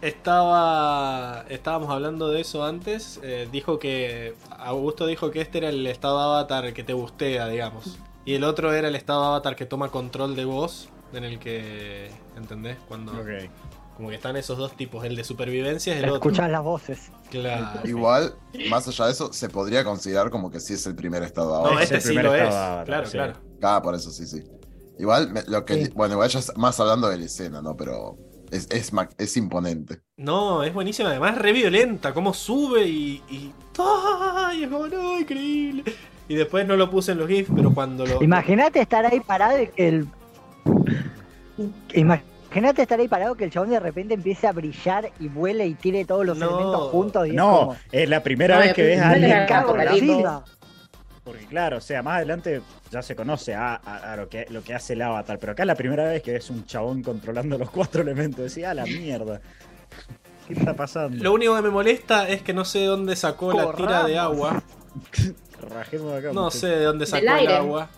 Estaba. 0.00 1.44
Estábamos 1.48 1.90
hablando 1.90 2.28
de 2.30 2.40
eso 2.40 2.64
antes. 2.64 3.20
eh, 3.22 3.48
dijo 3.52 3.78
que. 3.78 4.34
Augusto 4.58 5.06
dijo 5.06 5.30
que 5.30 5.40
este 5.40 5.58
era 5.58 5.68
el 5.68 5.86
estado 5.86 6.18
de 6.18 6.24
avatar 6.24 6.72
que 6.72 6.82
te 6.82 6.92
gustea, 6.92 7.48
digamos. 7.48 7.98
Y 8.24 8.34
el 8.34 8.44
otro 8.44 8.72
era 8.72 8.88
el 8.88 8.94
estado 8.96 9.20
de 9.22 9.26
avatar 9.28 9.56
que 9.56 9.66
toma 9.66 9.88
control 9.90 10.34
de 10.36 10.44
vos. 10.44 10.88
En 11.12 11.24
el 11.24 11.38
que. 11.38 12.10
¿Entendés? 12.36 12.76
Cuando. 12.88 13.12
Ok. 13.12 13.28
Como 13.96 14.08
que 14.08 14.14
están 14.14 14.36
esos 14.36 14.56
dos 14.56 14.74
tipos. 14.76 15.04
El 15.04 15.16
de 15.16 15.22
supervivencia 15.24 15.92
es 15.94 15.98
el 16.02 16.08
otro. 16.08 16.16
Escuchás 16.30 16.50
las 16.50 16.62
voces. 16.62 17.10
Claro. 17.30 17.80
Igual, 17.86 18.34
más 18.70 18.88
allá 18.88 19.06
de 19.06 19.12
eso, 19.12 19.32
se 19.32 19.48
podría 19.50 19.84
considerar 19.84 20.30
como 20.30 20.50
que 20.50 20.60
sí 20.60 20.74
es 20.74 20.86
el 20.86 20.94
primer 20.94 21.22
estado 21.22 21.64
de 21.68 21.74
No, 21.74 21.80
este 21.80 22.00
sí 22.00 22.14
lo 22.14 22.34
es. 22.34 22.48
Claro, 22.48 23.06
sí. 23.06 23.12
claro. 23.12 23.34
Ah, 23.62 23.80
por 23.82 23.94
eso 23.94 24.10
sí, 24.10 24.26
sí. 24.26 24.42
Igual, 24.98 25.30
me- 25.30 25.42
lo 25.46 25.64
que, 25.64 25.86
Sí. 25.86 25.92
bueno, 25.94 26.14
igual 26.14 26.28
ya 26.30 26.38
es 26.38 26.56
más 26.56 26.78
hablando 26.80 27.08
de 27.08 27.18
la 27.18 27.24
escena, 27.26 27.60
¿no? 27.60 27.76
Pero 27.76 28.16
es, 28.50 28.68
es, 29.18 29.36
imponente. 29.36 30.00
No, 30.16 30.62
es 30.62 30.72
buenísima. 30.72 31.10
Además, 31.10 31.36
es 31.36 31.42
re 31.42 31.52
violenta. 31.52 32.14
Cómo 32.14 32.32
sube 32.34 32.86
y. 32.86 33.22
y 33.28 33.52
¡Ay! 33.78 34.64
Es 34.64 34.70
como, 34.70 34.86
no, 34.88 35.18
increíble. 35.20 35.84
Y 36.28 36.34
después 36.34 36.66
no 36.66 36.76
lo 36.76 36.90
puse 36.90 37.12
en 37.12 37.18
los 37.18 37.28
GIFs, 37.28 37.50
pero 37.54 37.72
cuando 37.74 38.06
lo. 38.06 38.22
Imagínate 38.22 38.80
estar 38.80 39.04
ahí 39.04 39.20
parado 39.20 39.60
y 39.60 39.66
que 39.68 39.88
el. 39.88 40.08
Imagínate 41.94 42.82
estar 42.82 42.98
ahí 43.00 43.08
parado 43.08 43.34
que 43.34 43.44
el 43.44 43.50
chabón 43.50 43.70
de 43.70 43.80
repente 43.80 44.14
empiece 44.14 44.46
a 44.46 44.52
brillar 44.52 45.10
y 45.20 45.28
vuele 45.28 45.66
y 45.66 45.74
tire 45.74 46.04
todos 46.04 46.24
los 46.26 46.36
No. 46.38 46.48
elementos 46.48 46.90
juntos. 46.90 47.26
Y 47.26 47.30
es 47.30 47.36
No, 47.36 47.58
como, 47.60 47.76
es 47.90 48.08
la 48.08 48.22
primera 48.22 48.56
No, 48.56 48.60
vez 48.62 48.74
que 48.74 48.82
ves 48.82 49.00
a 49.00 49.10
alguien. 49.10 49.46
Porque 51.24 51.46
claro, 51.46 51.76
o 51.76 51.80
sea, 51.80 52.02
más 52.02 52.16
adelante 52.16 52.62
ya 52.90 53.00
se 53.00 53.14
conoce 53.14 53.54
a, 53.54 53.74
a- 53.76 54.12
a 54.12 54.16
lo, 54.16 54.28
que, 54.28 54.44
lo 54.50 54.62
que 54.64 54.74
hace 54.74 54.94
el 54.94 55.02
avatar, 55.02 55.38
pero 55.38 55.52
acá 55.52 55.62
es 55.62 55.68
la 55.68 55.76
primera 55.76 56.02
vez 56.04 56.20
que 56.20 56.32
ves 56.32 56.50
un 56.50 56.66
chabón 56.66 57.00
controlando 57.02 57.56
los 57.58 57.70
cuatro 57.70 58.02
elementos. 58.02 58.44
Decís, 58.52 58.64
a 58.64 58.74
la 58.74 58.84
mierda. 58.84 59.40
¿Qué 60.48 60.54
está 60.54 60.74
pasando? 60.74 61.22
Lo 61.22 61.32
único 61.32 61.54
que 61.54 61.62
me 61.62 61.70
molesta 61.70 62.28
es 62.28 62.42
que 62.42 62.52
no 62.52 62.64
sé 62.64 62.80
de 62.80 62.86
dónde 62.86 63.14
sacó 63.14 63.52
la 63.52 63.72
tira 63.72 64.02
de 64.04 64.18
agua. 64.18 64.62
Rajemos 65.70 66.12
acá. 66.12 66.32
No 66.32 66.50
sé 66.50 66.66
de 66.66 66.84
dónde 66.84 67.06
sacó 67.06 67.20
Del 67.24 67.28
el 67.32 67.38
aire. 67.38 67.54
agua. 67.56 67.88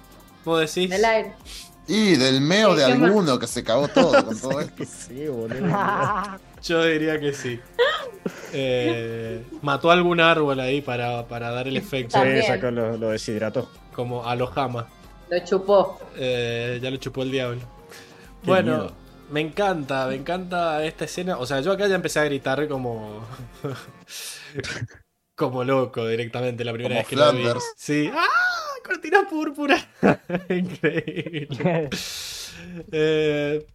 Vos 0.45 0.61
decís. 0.75 0.91
Del 0.91 1.05
aire. 1.07 1.33
Y 1.87 2.17
del 2.17 2.41
meo 2.41 2.75
Sí, 2.75 2.79
de 2.79 2.85
alguno 2.85 3.39
que 3.39 3.47
se 3.47 3.63
cagó 3.63 3.89
todo 3.89 4.25
con 4.25 4.39
todo 4.41 4.61
esto. 4.61 4.85
Sí, 4.87 5.27
boludo. 5.29 5.79
Yo 6.63 6.85
diría 6.85 7.21
que 7.21 7.33
sí. 7.33 7.61
Eh, 8.53 9.45
mató 9.63 9.91
algún 9.91 10.21
árbol 10.21 10.61
ahí 10.61 10.81
para, 10.81 11.27
para 11.29 11.51
dar 11.51 11.69
el 11.69 11.77
efecto. 11.77 12.19
Sí, 12.23 12.43
sacó 12.43 12.71
lo, 12.71 12.97
lo 12.97 13.11
deshidrató. 13.11 13.71
Como 13.93 14.27
a 14.27 14.35
los. 14.35 14.51
Lo 15.31 15.39
chupó. 15.45 15.99
Eh, 16.17 16.79
ya 16.83 16.91
lo 16.91 16.97
chupó 16.97 17.23
el 17.23 17.31
diablo. 17.31 17.61
Qué 18.43 18.51
bueno, 18.51 18.73
miedo. 18.73 18.97
me 19.29 19.41
encanta, 19.41 20.07
me 20.07 20.15
encanta 20.17 20.85
esta 20.85 21.05
escena. 21.05 21.39
O 21.39 21.47
sea, 21.47 21.61
yo 21.61 21.73
acá 21.73 21.87
ya 21.87 21.97
empecé 21.97 22.21
a 22.21 22.25
gritar 22.25 22.67
como. 22.69 23.27
como 25.37 25.65
loco 25.65 26.07
directamente 26.07 26.65
la 26.65 26.73
primera 26.73 26.95
Como 26.95 26.99
vez 27.01 27.09
que 27.09 27.17
lo 27.17 27.33
vi. 27.33 27.43
Flanders. 27.43 27.65
Sí. 27.77 28.11
¡Ah! 28.15 28.27
Cortina 28.85 29.27
púrpura. 29.29 29.77
Increíble. 30.49 31.89
Eh, 32.93 33.67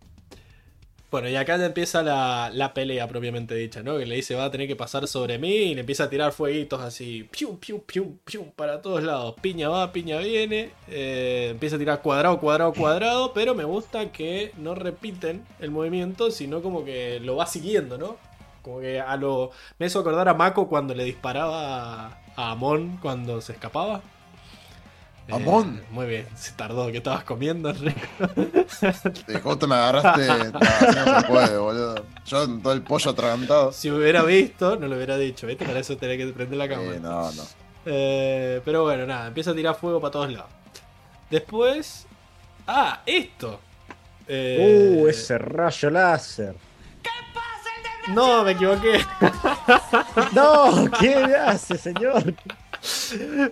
bueno, 1.11 1.27
y 1.27 1.35
acá 1.35 1.57
ya 1.57 1.65
empieza 1.65 2.03
la, 2.03 2.51
la 2.53 2.73
pelea 2.73 3.07
propiamente 3.07 3.55
dicha, 3.55 3.81
¿no? 3.83 3.97
Que 3.97 4.05
le 4.05 4.15
dice 4.15 4.35
va 4.35 4.45
a 4.45 4.51
tener 4.51 4.67
que 4.67 4.75
pasar 4.75 5.07
sobre 5.07 5.39
mí 5.39 5.49
y 5.49 5.73
le 5.75 5.81
empieza 5.81 6.03
a 6.05 6.09
tirar 6.09 6.31
fueguitos 6.31 6.81
así, 6.81 7.27
pium, 7.31 7.57
pium, 7.57 7.81
pium, 7.81 8.17
pium, 8.23 8.51
para 8.51 8.81
todos 8.81 9.03
lados. 9.03 9.35
Piña 9.41 9.69
va, 9.69 9.91
piña 9.91 10.19
viene. 10.19 10.71
eh, 10.87 11.49
empieza 11.51 11.75
a 11.77 11.79
tirar 11.79 12.01
cuadrado, 12.01 12.39
cuadrado, 12.39 12.73
cuadrado, 12.73 13.33
pero 13.33 13.55
me 13.55 13.63
gusta 13.63 14.11
que 14.11 14.51
no 14.57 14.75
repiten 14.75 15.43
el 15.59 15.71
movimiento, 15.71 16.29
sino 16.31 16.61
como 16.61 16.85
que 16.85 17.19
lo 17.19 17.35
va 17.35 17.47
siguiendo, 17.47 17.97
¿no? 17.97 18.17
Como 18.61 18.79
que 18.79 18.99
a 19.01 19.15
lo... 19.17 19.51
Me 19.79 19.87
hizo 19.87 19.99
acordar 19.99 20.29
a 20.29 20.33
Mako 20.35 20.67
cuando 20.69 20.93
le 20.95 21.03
disparaba 21.05 22.07
a, 22.07 22.21
a 22.35 22.51
Amon 22.51 22.97
cuando 23.01 23.41
se 23.41 23.53
escapaba. 23.53 24.01
Eh, 25.29 25.35
¿Amon? 25.35 25.81
muy 25.91 26.07
bien, 26.07 26.27
se 26.35 26.51
tardó, 26.53 26.91
que 26.91 26.97
estabas 26.97 27.23
comiendo, 27.23 27.69
Enrique? 27.69 28.01
Eh, 29.27 29.39
Justo 29.43 29.67
me 29.67 29.75
agarraste. 29.75 30.27
No, 30.51 31.05
no 31.05 31.21
se 31.21 31.27
puede, 31.27 31.57
boludo. 31.57 32.05
Yo 32.25 32.43
en 32.43 32.61
todo 32.61 32.73
el 32.73 32.81
pollo 32.81 33.11
atragantado. 33.11 33.71
Si 33.71 33.91
hubiera 33.91 34.23
visto, 34.23 34.75
no 34.77 34.87
lo 34.87 34.95
hubiera 34.95 35.17
dicho, 35.17 35.45
¿viste? 35.47 35.65
Para 35.65 35.79
eso 35.79 35.95
tenía 35.97 36.17
que 36.17 36.27
prender 36.33 36.57
la 36.57 36.67
cámara. 36.67 36.95
Eh, 36.95 36.99
no, 36.99 37.31
no. 37.31 37.43
Eh, 37.85 38.61
pero 38.65 38.83
bueno, 38.83 39.05
nada, 39.05 39.27
empieza 39.27 39.51
a 39.51 39.55
tirar 39.55 39.75
fuego 39.75 40.01
para 40.01 40.11
todos 40.11 40.31
lados. 40.31 40.49
Después. 41.29 42.05
Ah, 42.67 43.01
esto. 43.05 43.59
Eh, 44.27 44.97
Uh, 45.01 45.07
ese 45.07 45.37
rayo 45.37 45.89
láser. 45.89 46.55
No, 48.09 48.43
me 48.43 48.51
equivoqué. 48.51 48.99
No, 50.33 50.89
¿qué 50.99 51.13
hace, 51.35 51.77
señor? 51.77 52.33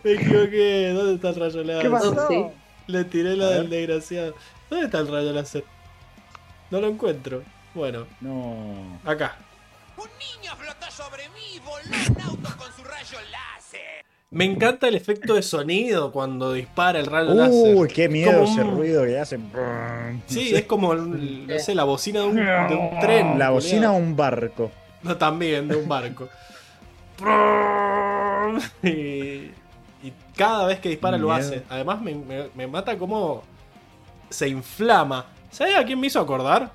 Me 0.03 0.11
equivoqué. 0.13 0.89
¿Dónde 0.93 1.15
está 1.15 1.29
el 1.29 1.35
rayo 1.35 1.63
láser? 1.63 1.81
¿Qué 1.83 1.89
pasó? 1.89 2.51
Le 2.87 3.03
tiré 3.05 3.35
la 3.35 3.49
del 3.49 3.69
desgraciado. 3.69 4.33
¿Dónde 4.69 4.85
está 4.85 4.99
el 4.99 5.07
rayo 5.07 5.31
láser? 5.33 5.63
No 6.71 6.79
lo 6.81 6.87
encuentro. 6.87 7.43
Bueno, 7.73 8.07
No. 8.21 8.99
acá. 9.05 9.35
Un 9.97 10.07
niño 10.19 10.55
flotó 10.57 10.89
sobre 10.91 11.27
mí 11.29 11.55
y 11.55 11.59
voló 11.59 11.81
un 12.15 12.21
auto 12.21 12.57
con 12.57 12.71
su 12.75 12.83
rayo 12.83 13.17
láser. 13.31 14.05
Me 14.29 14.45
encanta 14.45 14.87
el 14.87 14.95
efecto 14.95 15.35
de 15.35 15.41
sonido 15.41 16.11
cuando 16.11 16.53
dispara 16.53 16.99
el 16.99 17.05
rayo 17.05 17.33
láser. 17.33 17.75
Uy, 17.75 17.87
qué 17.87 18.07
miedo 18.09 18.31
Como 18.31 18.43
ese 18.51 18.61
un- 18.63 18.75
ruido 18.77 19.03
que 19.05 19.17
hace. 19.19 19.39
Sí, 20.27 20.53
es 20.55 20.63
como, 20.65 20.93
no 20.95 21.59
sé, 21.59 21.75
la 21.75 21.83
bocina 21.85 22.21
de 22.21 22.25
un, 22.27 22.35
de 22.35 22.75
un 22.75 22.99
tren. 22.99 23.39
La 23.39 23.49
bocina 23.51 23.87
a 23.89 23.91
un 23.91 24.15
barco. 24.15 24.71
No, 25.03 25.15
también, 25.17 25.67
de 25.67 25.75
un 25.75 25.87
barco. 25.87 26.27
Y, 28.83 28.87
y 28.89 30.13
cada 30.35 30.65
vez 30.67 30.79
que 30.79 30.89
dispara 30.89 31.17
lo 31.17 31.31
hace. 31.31 31.63
Además, 31.69 32.01
me, 32.01 32.15
me- 32.15 32.49
me 32.55 32.67
mata 32.67 32.97
como 32.97 33.43
se 34.29 34.47
inflama. 34.49 35.25
¿Sabes 35.51 35.75
a 35.75 35.85
quién 35.85 35.99
me 35.99 36.07
hizo 36.07 36.19
acordar? 36.19 36.71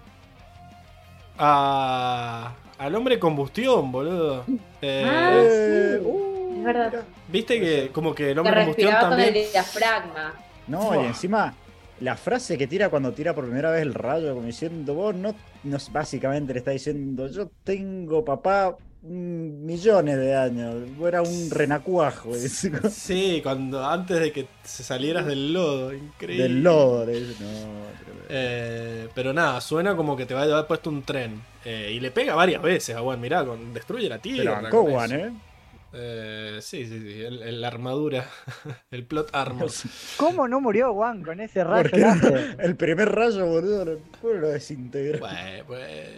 A, 1.38 2.52
al 2.78 2.94
hombre 2.94 3.18
combustión, 3.18 3.90
boludo. 3.92 4.44
Eh, 4.80 5.04
Ah, 5.06 5.30
Eh, 5.34 5.98
sí. 6.00 6.06
uh, 6.06 6.56
Es 6.58 6.64
verdad. 6.64 6.90
mira. 6.90 7.04
Viste 7.28 7.60
que 7.60 7.90
como 7.92 8.14
que 8.14 8.28
el 8.30 8.34
Que 8.34 8.40
hombre 8.40 8.54
combustión 8.56 8.90
respiraba 8.90 9.10
con 9.10 9.20
el 9.20 9.26
también. 9.26 9.50
diafragma. 9.52 10.34
No, 10.66 11.02
y 11.02 11.06
encima 11.06 11.54
la 12.00 12.16
frase 12.16 12.58
que 12.58 12.66
tira 12.66 12.88
cuando 12.88 13.12
tira 13.12 13.34
por 13.34 13.44
primera 13.44 13.70
vez 13.70 13.82
el 13.82 13.94
rayo, 13.94 14.34
como 14.34 14.46
diciendo, 14.46 14.94
vos 14.94 15.14
no, 15.14 15.34
no- 15.64 15.78
básicamente 15.92 16.52
le 16.52 16.58
está 16.58 16.72
diciendo, 16.72 17.26
yo 17.28 17.48
tengo 17.64 18.24
papá 18.24 18.76
millones 19.02 20.16
de 20.16 20.34
años, 20.36 20.76
era 21.06 21.22
un 21.22 21.50
renacuajo 21.50 22.32
Sí, 22.90 23.40
cuando 23.42 23.84
antes 23.84 24.20
de 24.20 24.32
que 24.32 24.46
se 24.62 24.84
salieras 24.84 25.26
del 25.26 25.52
lodo, 25.52 25.92
increíble. 25.92 26.44
del 26.44 26.62
lodo. 26.62 27.06
no. 27.06 27.92
Eh, 28.28 29.08
pero 29.14 29.32
nada, 29.32 29.60
suena 29.60 29.96
como 29.96 30.16
que 30.16 30.24
te 30.24 30.34
va 30.34 30.42
a 30.42 30.46
llevar 30.46 30.66
puesto 30.66 30.88
un 30.90 31.02
tren. 31.02 31.42
Eh, 31.64 31.92
y 31.94 32.00
le 32.00 32.10
pega 32.10 32.34
varias 32.34 32.62
veces 32.62 32.94
a 32.96 33.00
Juan, 33.00 33.20
mirá, 33.20 33.44
con, 33.44 33.74
destruye 33.74 34.08
la 34.08 34.18
tierra. 34.18 34.70
con 34.70 34.90
Juan, 34.90 35.12
eso. 35.12 35.26
¿eh? 35.26 35.32
Eh, 35.94 36.58
sí, 36.62 36.86
sí, 36.86 36.98
sí, 37.00 37.20
el- 37.22 37.42
el- 37.42 37.60
la 37.60 37.68
armadura, 37.68 38.24
el 38.90 39.04
plot 39.04 39.28
armor. 39.34 39.68
¿Cómo 40.16 40.48
no 40.48 40.60
murió 40.60 40.94
Juan 40.94 41.22
con 41.22 41.40
ese 41.40 41.62
rayo 41.64 41.90
el 42.58 42.76
primer 42.76 43.10
rayo, 43.10 43.44
boludo, 43.46 43.84
lo, 43.84 43.98
¿cómo 44.20 44.32
lo 44.34 44.48
desintegró. 44.48 45.18
Bueno, 45.18 45.64
pues, 45.66 46.08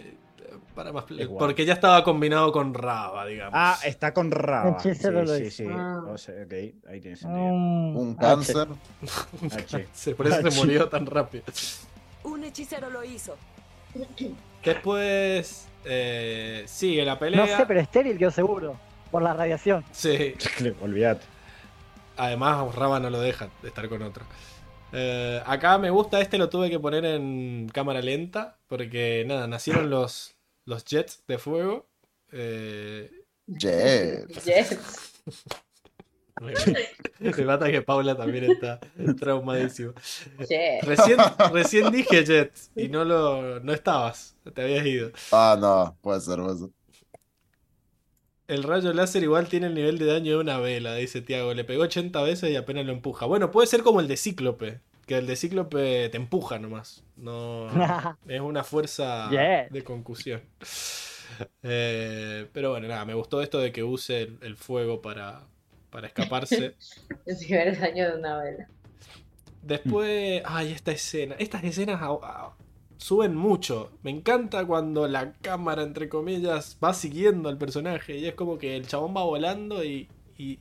para 0.75 0.91
más 0.91 1.05
porque 1.39 1.65
ya 1.65 1.73
estaba 1.73 2.03
combinado 2.03 2.51
con 2.51 2.73
Raba, 2.73 3.25
digamos. 3.25 3.53
Ah, 3.55 3.77
está 3.85 4.13
con 4.13 4.29
raba. 4.29 4.77
Sí, 4.83 4.89
Hechicero 4.89 5.23
lo 5.23 5.35
sí, 5.35 5.43
hizo. 5.43 5.63
sí. 5.63 5.69
Ah. 5.71 6.03
O 6.07 6.17
sea, 6.17 6.35
ok, 6.43 6.53
ahí 6.89 6.99
tiene 7.01 7.15
sentido. 7.15 7.41
Mm, 7.43 7.97
Un 7.97 8.15
cáncer. 8.15 8.67
H. 9.51 9.87
Sí, 9.93 10.13
por 10.13 10.27
eso 10.27 10.51
se 10.51 10.59
murió 10.59 10.87
tan 10.89 11.05
rápido. 11.05 11.45
Un 12.23 12.43
hechicero 12.43 12.89
lo 12.89 13.03
hizo. 13.03 13.35
Después 14.63 15.67
eh, 15.85 16.63
sigue 16.67 17.05
la 17.05 17.17
pelea. 17.17 17.45
No 17.45 17.47
sé, 17.57 17.65
pero 17.65 17.79
estéril 17.79 18.17
quedó 18.17 18.31
seguro. 18.31 18.77
Por 19.11 19.21
la 19.21 19.33
radiación. 19.33 19.83
Sí, 19.91 20.35
Olvídate. 20.81 21.25
Además, 22.17 22.73
Raba 22.75 22.99
no 22.99 23.09
lo 23.09 23.19
deja 23.19 23.49
de 23.61 23.67
estar 23.67 23.87
con 23.89 24.01
otro. 24.01 24.25
Eh, 24.91 25.41
acá 25.45 25.77
me 25.77 25.89
gusta 25.89 26.21
este, 26.21 26.37
lo 26.37 26.49
tuve 26.49 26.69
que 26.69 26.79
poner 26.79 27.05
en 27.05 27.69
cámara 27.71 28.01
lenta. 28.01 28.57
Porque 28.67 29.23
nada, 29.27 29.47
nacieron 29.47 29.89
los, 29.89 30.34
los 30.65 30.83
jets 30.85 31.23
de 31.27 31.37
fuego. 31.37 31.87
Eh, 32.31 33.09
Jet. 33.47 34.27
Yes. 34.43 34.79
Me, 36.41 37.45
mata 37.45 37.71
que 37.71 37.81
Paula 37.81 38.17
también 38.17 38.51
está 38.51 38.79
traumadísima. 39.17 39.93
Che. 40.45 40.81
Recién, 40.81 41.17
recién 41.53 41.91
dije 41.91 42.25
Jets 42.25 42.71
y 42.75 42.89
no 42.89 43.05
lo 43.05 43.61
no 43.61 43.71
estabas, 43.71 44.35
te 44.53 44.61
habías 44.61 44.85
ido. 44.85 45.11
Ah, 45.31 45.57
no, 45.57 45.97
puede 46.01 46.19
ser, 46.19 46.39
puede 46.39 46.57
ser. 46.57 46.69
El 48.47 48.63
rayo 48.63 48.93
láser 48.93 49.23
igual 49.23 49.47
tiene 49.47 49.67
el 49.67 49.75
nivel 49.75 49.97
de 49.97 50.05
daño 50.07 50.33
de 50.33 50.37
una 50.37 50.59
vela, 50.59 50.95
dice 50.95 51.21
Tiago. 51.21 51.53
Le 51.53 51.63
pegó 51.63 51.83
80 51.83 52.21
veces 52.21 52.51
y 52.51 52.57
apenas 52.57 52.85
lo 52.85 52.91
empuja. 52.91 53.25
Bueno, 53.25 53.49
puede 53.49 53.67
ser 53.67 53.81
como 53.81 54.01
el 54.01 54.09
de 54.09 54.17
Cíclope, 54.17 54.81
que 55.05 55.17
el 55.17 55.27
de 55.27 55.35
Cíclope 55.35 56.09
te 56.09 56.17
empuja 56.17 56.59
nomás. 56.59 57.05
No 57.15 57.69
es 58.27 58.41
una 58.41 58.63
fuerza 58.63 59.29
Yeah. 59.31 59.67
de 59.69 59.83
concusión. 59.83 60.41
Eh, 61.63 62.49
pero 62.53 62.71
bueno, 62.71 62.87
nada, 62.87 63.05
me 63.05 63.13
gustó 63.13 63.41
esto 63.41 63.59
de 63.59 63.71
que 63.71 63.83
use 63.83 64.21
el, 64.23 64.39
el 64.41 64.57
fuego 64.57 65.01
para, 65.01 65.47
para 65.89 66.07
escaparse. 66.07 66.75
El 67.25 67.37
primer 67.37 67.79
daño 67.79 68.09
de 68.11 68.17
una 68.19 68.37
vela. 68.37 68.69
Después, 69.61 70.41
ay, 70.45 70.71
esta 70.71 70.91
escena. 70.91 71.35
Estas 71.39 71.63
escenas 71.63 71.99
ah, 72.01 72.17
ah, 72.21 72.57
suben 72.97 73.35
mucho. 73.35 73.97
Me 74.03 74.11
encanta 74.11 74.65
cuando 74.65 75.07
la 75.07 75.33
cámara, 75.41 75.83
entre 75.83 76.07
comillas, 76.09 76.77
va 76.83 76.93
siguiendo 76.93 77.49
al 77.49 77.57
personaje. 77.57 78.17
Y 78.17 78.27
es 78.27 78.35
como 78.35 78.57
que 78.59 78.75
el 78.77 78.87
chabón 78.87 79.15
va 79.15 79.23
volando 79.23 79.83
y, 79.83 80.09
y, 80.37 80.59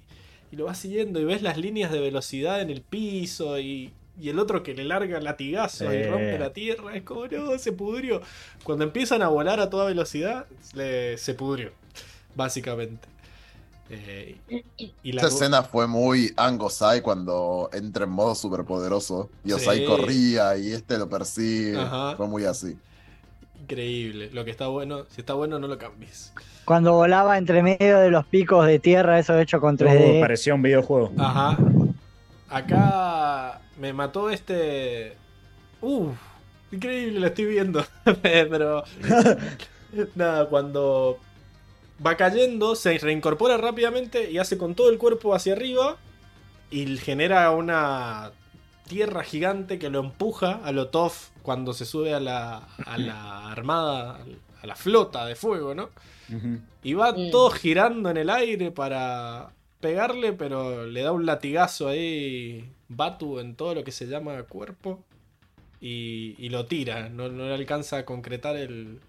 y 0.50 0.56
lo 0.56 0.64
va 0.66 0.74
siguiendo. 0.74 1.20
Y 1.20 1.24
ves 1.24 1.42
las 1.42 1.58
líneas 1.58 1.92
de 1.92 2.00
velocidad 2.00 2.62
en 2.62 2.70
el 2.70 2.82
piso. 2.82 3.58
Y, 3.60 3.92
y 4.20 4.28
el 4.28 4.38
otro 4.38 4.62
que 4.62 4.74
le 4.74 4.84
larga 4.84 5.18
el 5.18 5.24
latigazo 5.24 5.92
y 5.92 6.04
rompe 6.04 6.38
la 6.38 6.52
tierra. 6.52 6.94
Es 6.96 7.02
como, 7.02 7.26
no, 7.26 7.58
se 7.58 7.72
pudrió. 7.72 8.20
Cuando 8.62 8.84
empiezan 8.84 9.22
a 9.22 9.28
volar 9.28 9.60
a 9.60 9.70
toda 9.70 9.86
velocidad, 9.86 10.46
le- 10.74 11.18
se 11.18 11.34
pudrió. 11.34 11.72
Básicamente. 12.36 13.08
Eh, 13.90 14.38
y 15.02 15.12
la 15.12 15.20
Esa 15.22 15.28
escena 15.28 15.62
fue 15.62 15.86
muy 15.86 16.32
Angosai 16.36 17.02
cuando 17.02 17.68
entra 17.72 18.04
en 18.04 18.10
modo 18.10 18.34
superpoderoso. 18.34 19.30
Y 19.44 19.52
Osai 19.52 19.80
Sí. 19.80 19.84
corría 19.84 20.56
y 20.56 20.72
este 20.72 20.96
lo 20.98 21.08
persigue. 21.08 21.78
Ajá. 21.78 22.16
Fue 22.16 22.26
muy 22.26 22.44
así. 22.44 22.76
Increíble. 23.60 24.30
Lo 24.32 24.44
que 24.44 24.50
está 24.50 24.68
bueno, 24.68 25.04
si 25.10 25.20
está 25.20 25.34
bueno, 25.34 25.58
no 25.58 25.66
lo 25.68 25.76
cambies. 25.78 26.32
Cuando 26.64 26.92
volaba 26.94 27.36
entre 27.38 27.62
medio 27.62 27.98
de 27.98 28.10
los 28.10 28.24
picos 28.26 28.66
de 28.66 28.78
tierra, 28.78 29.18
eso 29.18 29.38
hecho 29.38 29.60
con 29.60 29.74
Uh, 29.74 29.78
3D. 29.78 30.20
parecía 30.20 30.54
un 30.54 30.62
videojuego. 30.62 31.12
Ajá. 31.18 31.58
Acá 32.48 33.60
me 33.78 33.92
mató 33.92 34.30
este. 34.30 35.16
Uf, 35.80 36.16
increíble, 36.72 37.20
lo 37.20 37.26
estoy 37.26 37.44
viendo. 37.46 37.84
Pero. 38.22 38.84
Nada, 40.14 40.48
cuando 40.48 41.18
va 42.04 42.16
cayendo, 42.16 42.74
se 42.74 42.98
reincorpora 42.98 43.56
rápidamente 43.56 44.30
y 44.30 44.38
hace 44.38 44.58
con 44.58 44.74
todo 44.74 44.90
el 44.90 44.98
cuerpo 44.98 45.34
hacia 45.34 45.52
arriba. 45.52 45.96
Y 46.70 46.96
genera 46.98 47.50
una 47.52 48.32
tierra 48.88 49.22
gigante 49.22 49.78
que 49.78 49.90
lo 49.90 50.00
empuja 50.00 50.60
a 50.64 50.72
lo 50.72 50.88
Toff 50.88 51.28
cuando 51.42 51.72
se 51.72 51.84
sube 51.84 52.12
a 52.14 52.20
la, 52.20 52.66
a 52.84 52.98
la 52.98 53.48
armada, 53.52 54.18
a 54.62 54.66
la 54.66 54.74
flota 54.74 55.24
de 55.26 55.36
fuego, 55.36 55.74
¿no? 55.74 55.90
Y 56.82 56.94
va 56.94 57.12
Mm. 57.12 57.30
todo 57.30 57.50
girando 57.50 58.10
en 58.10 58.16
el 58.16 58.30
aire 58.30 58.70
para 58.70 59.50
pegarle, 59.80 60.32
pero 60.32 60.86
le 60.86 61.02
da 61.02 61.12
un 61.12 61.26
latigazo 61.26 61.86
ahí, 61.88 62.68
Batu, 62.88 63.38
en 63.40 63.54
todo 63.56 63.74
lo 63.74 63.84
que 63.84 63.92
se 63.92 64.06
llama 64.06 64.42
cuerpo. 64.44 65.02
Y, 65.80 66.34
y 66.38 66.48
lo 66.48 66.64
tira, 66.66 67.08
no, 67.10 67.28
no 67.28 67.46
le 67.46 67.54
alcanza 67.54 67.98
a 67.98 68.04
concretar 68.06 68.56
el, 68.56 69.00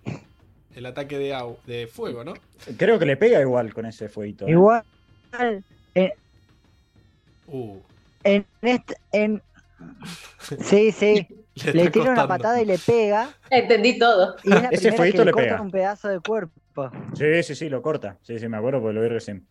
el 0.75 0.85
ataque 0.85 1.17
de, 1.17 1.33
au- 1.33 1.57
de 1.65 1.87
fuego, 1.87 2.23
¿no? 2.25 2.33
Creo 2.77 2.99
que 2.99 3.05
le 3.05 3.15
pega 3.15 3.39
igual 3.39 3.73
con 3.73 3.85
ese 3.85 4.09
fueguito. 4.09 4.45
¿eh? 4.47 4.51
Igual, 4.51 4.83
Uh, 7.47 7.77
en 8.23 8.45
este. 8.61 8.95
En... 9.11 9.41
Sí, 10.61 10.91
sí. 10.91 11.27
le, 11.65 11.73
Le 11.73 11.89
tira 11.91 12.11
una 12.11 12.27
patada 12.27 12.61
y 12.61 12.65
le 12.65 12.77
pega. 12.79 13.29
Entendí 13.49 13.97
todo. 13.99 14.35
Y 14.43 14.53
es 14.53 14.61
la 14.63 14.69
Ese 14.69 14.91
fueguito 14.91 15.19
que 15.19 15.25
le 15.25 15.25
le 15.25 15.31
corta 15.31 15.49
pega. 15.49 15.61
un 15.61 15.71
pedazo 15.71 16.07
de 16.09 16.19
cuerpo. 16.19 16.91
Sí, 17.15 17.43
sí, 17.43 17.55
sí, 17.55 17.69
lo 17.69 17.81
corta. 17.81 18.17
Sí, 18.23 18.39
sí, 18.39 18.47
me 18.47 18.57
acuerdo 18.57 18.81
porque 18.81 18.95
lo 18.95 19.01
vi 19.01 19.07
recién. 19.09 19.45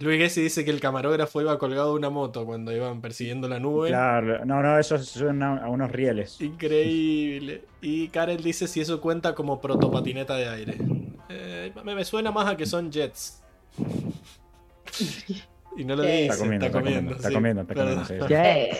Luis 0.00 0.20
Gessi 0.20 0.42
dice 0.42 0.64
que 0.64 0.70
el 0.70 0.80
camarógrafo 0.80 1.40
iba 1.40 1.58
colgado 1.58 1.90
de 1.92 1.98
una 1.98 2.10
moto 2.10 2.46
cuando 2.46 2.72
iban 2.72 3.00
persiguiendo 3.00 3.48
la 3.48 3.58
nube. 3.58 3.88
Claro, 3.88 4.44
no, 4.44 4.62
no, 4.62 4.78
eso 4.78 4.98
suena 4.98 5.56
a 5.56 5.68
unos 5.68 5.90
rieles. 5.90 6.40
Increíble. 6.40 7.64
Y 7.80 8.08
Karel 8.08 8.42
dice 8.42 8.68
si 8.68 8.80
eso 8.80 9.00
cuenta 9.00 9.34
como 9.34 9.60
protopatineta 9.60 10.36
de 10.36 10.48
aire. 10.48 10.76
Eh, 11.28 11.72
me, 11.84 11.94
me 11.94 12.04
suena 12.04 12.30
más 12.30 12.46
a 12.46 12.56
que 12.56 12.66
son 12.66 12.90
jets. 12.92 13.42
Y 15.78 15.84
no 15.84 15.94
lo 15.94 16.02
dice, 16.02 16.24
Está 16.24 16.38
comiendo, 16.38 16.66
está 16.66 16.78
comiendo, 16.78 17.14
está 17.14 17.28
sí, 17.28 17.34
comiendo, 17.34 17.62
está 17.62 17.74
comiendo, 17.74 18.04
sí. 18.04 18.14
Eh, 18.30 18.70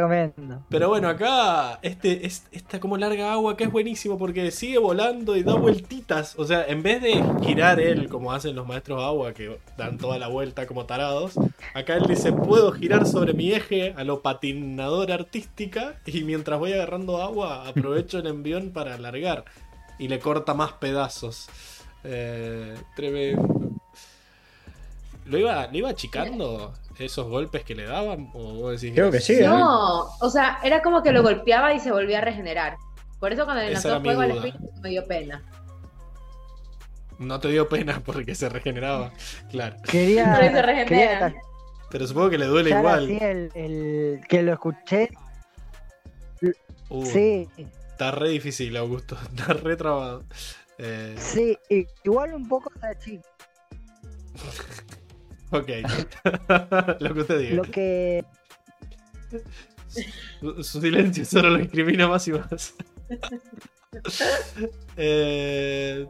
Comiendo. 0.00 0.62
Pero 0.68 0.88
bueno, 0.88 1.08
acá 1.08 1.78
este, 1.82 2.26
es, 2.26 2.46
esta 2.52 2.80
como 2.80 2.96
larga 2.96 3.32
agua 3.32 3.56
que 3.56 3.64
es 3.64 3.72
buenísimo 3.72 4.18
porque 4.18 4.50
sigue 4.50 4.78
volando 4.78 5.36
y 5.36 5.42
da 5.42 5.54
vueltitas. 5.54 6.34
O 6.38 6.44
sea, 6.44 6.64
en 6.66 6.82
vez 6.82 7.02
de 7.02 7.24
girar 7.42 7.80
él 7.80 8.08
como 8.08 8.32
hacen 8.32 8.56
los 8.56 8.66
maestros 8.66 9.02
agua 9.02 9.32
que 9.32 9.58
dan 9.76 9.98
toda 9.98 10.18
la 10.18 10.28
vuelta 10.28 10.66
como 10.66 10.86
tarados, 10.86 11.34
acá 11.74 11.94
él 11.94 12.04
dice 12.08 12.32
puedo 12.32 12.72
girar 12.72 13.06
sobre 13.06 13.34
mi 13.34 13.52
eje 13.52 13.94
a 13.96 14.04
lo 14.04 14.22
patinador 14.22 15.12
artística 15.12 15.94
y 16.06 16.22
mientras 16.24 16.58
voy 16.58 16.72
agarrando 16.72 17.22
agua 17.22 17.68
aprovecho 17.68 18.18
el 18.18 18.26
envión 18.26 18.70
para 18.70 18.94
alargar 18.94 19.44
y 19.98 20.08
le 20.08 20.18
corta 20.18 20.54
más 20.54 20.72
pedazos. 20.72 21.48
Eh, 22.04 22.74
tremendo. 22.94 23.70
¿Lo 25.24 25.38
iba, 25.38 25.66
¿Lo 25.66 25.78
iba 25.78 25.88
achicando 25.90 26.72
esos 26.98 27.26
golpes 27.28 27.64
que 27.64 27.74
le 27.74 27.84
daban? 27.84 28.30
¿O 28.34 28.54
vos 28.54 28.80
decís 28.80 28.94
Creo 28.94 29.10
que 29.10 29.20
sí, 29.20 29.34
¿eh? 29.34 29.46
no, 29.46 30.04
o 30.20 30.30
sea, 30.30 30.58
era 30.62 30.82
como 30.82 31.02
que 31.02 31.12
lo 31.12 31.22
golpeaba 31.22 31.72
y 31.74 31.80
se 31.80 31.92
volvía 31.92 32.18
a 32.18 32.22
regenerar. 32.22 32.76
Por 33.20 33.32
eso 33.32 33.44
cuando 33.44 33.62
le 33.62 33.72
lanzó 33.72 34.00
fuego 34.02 34.20
al 34.22 34.30
espíritu 34.32 34.70
me 34.82 34.90
dio 34.90 35.06
pena. 35.06 35.42
No 37.18 37.40
te 37.40 37.48
dio 37.48 37.68
pena 37.68 38.02
porque 38.04 38.34
se 38.34 38.48
regeneraba, 38.48 39.10
claro. 39.50 39.76
Quería. 39.90 40.34
Eso 40.40 40.62
regenera. 40.62 40.84
quería 41.28 41.34
Pero 41.90 42.06
supongo 42.06 42.28
que 42.30 42.38
le 42.38 42.46
duele 42.46 42.70
igual. 42.70 43.04
así 43.04 43.18
el, 43.22 43.50
el- 43.54 44.20
que 44.28 44.42
lo 44.42 44.52
escuché. 44.52 45.08
Uh, 46.90 47.04
Sí, 47.06 47.48
Está 47.56 48.10
re 48.10 48.28
difícil, 48.28 48.76
Augusto. 48.76 49.16
Está 49.34 49.54
re 49.54 49.76
trabado. 49.76 50.24
Eh, 50.78 51.14
sí. 51.18 51.58
igual 52.04 52.34
un 52.34 52.46
poco 52.46 52.70
de 52.80 52.98
chico. 52.98 53.24
ok. 55.50 55.68
lo 57.00 57.14
que 57.14 57.20
usted 57.20 57.38
diga. 57.38 57.56
Lo 57.56 57.62
que. 57.62 58.24
Su, 60.40 60.62
su 60.62 60.80
silencio 60.80 61.24
solo 61.24 61.50
lo 61.50 61.60
incrimina 61.60 62.08
más 62.08 62.26
y 62.28 62.32
más. 62.32 62.74
Eh, 64.98 66.06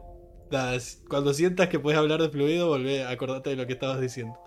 nada, 0.51 0.77
cuando 1.09 1.33
sientas 1.33 1.69
que 1.69 1.79
puedes 1.79 1.97
hablar 1.97 2.21
de 2.21 2.29
fluido, 2.29 2.67
volvé, 2.67 3.05
acordate 3.05 3.51
de 3.51 3.55
lo 3.55 3.65
que 3.65 3.73
estabas 3.73 4.01
diciendo. 4.01 4.37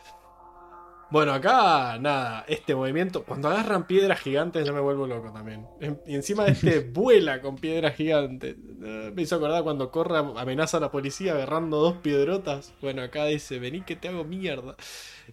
Bueno, 1.10 1.32
acá, 1.32 1.98
nada, 1.98 2.44
este 2.46 2.72
movimiento, 2.74 3.24
cuando 3.24 3.48
agarran 3.48 3.84
piedras 3.88 4.20
gigantes 4.20 4.64
yo 4.64 4.72
me 4.72 4.78
vuelvo 4.80 5.08
loco 5.08 5.32
también. 5.32 5.66
En- 5.80 6.00
Y 6.06 6.14
encima 6.14 6.46
este 6.46 6.78
vuela 6.92 7.40
con 7.40 7.56
piedras 7.56 7.96
gigantes. 7.96 8.54
Eh, 8.82 9.12
Me 9.14 9.22
hizo 9.22 9.34
acordar 9.36 9.64
cuando 9.64 9.90
Corra 9.90 10.20
amenaza 10.20 10.76
a 10.76 10.80
la 10.80 10.90
policía 10.92 11.32
agarrando 11.32 11.78
dos 11.78 11.96
piedrotas. 11.96 12.72
Bueno, 12.80 13.02
acá 13.02 13.24
dice, 13.24 13.58
vení 13.58 13.80
que 13.82 13.96
te 13.96 14.06
hago 14.08 14.22
mierda. 14.24 14.76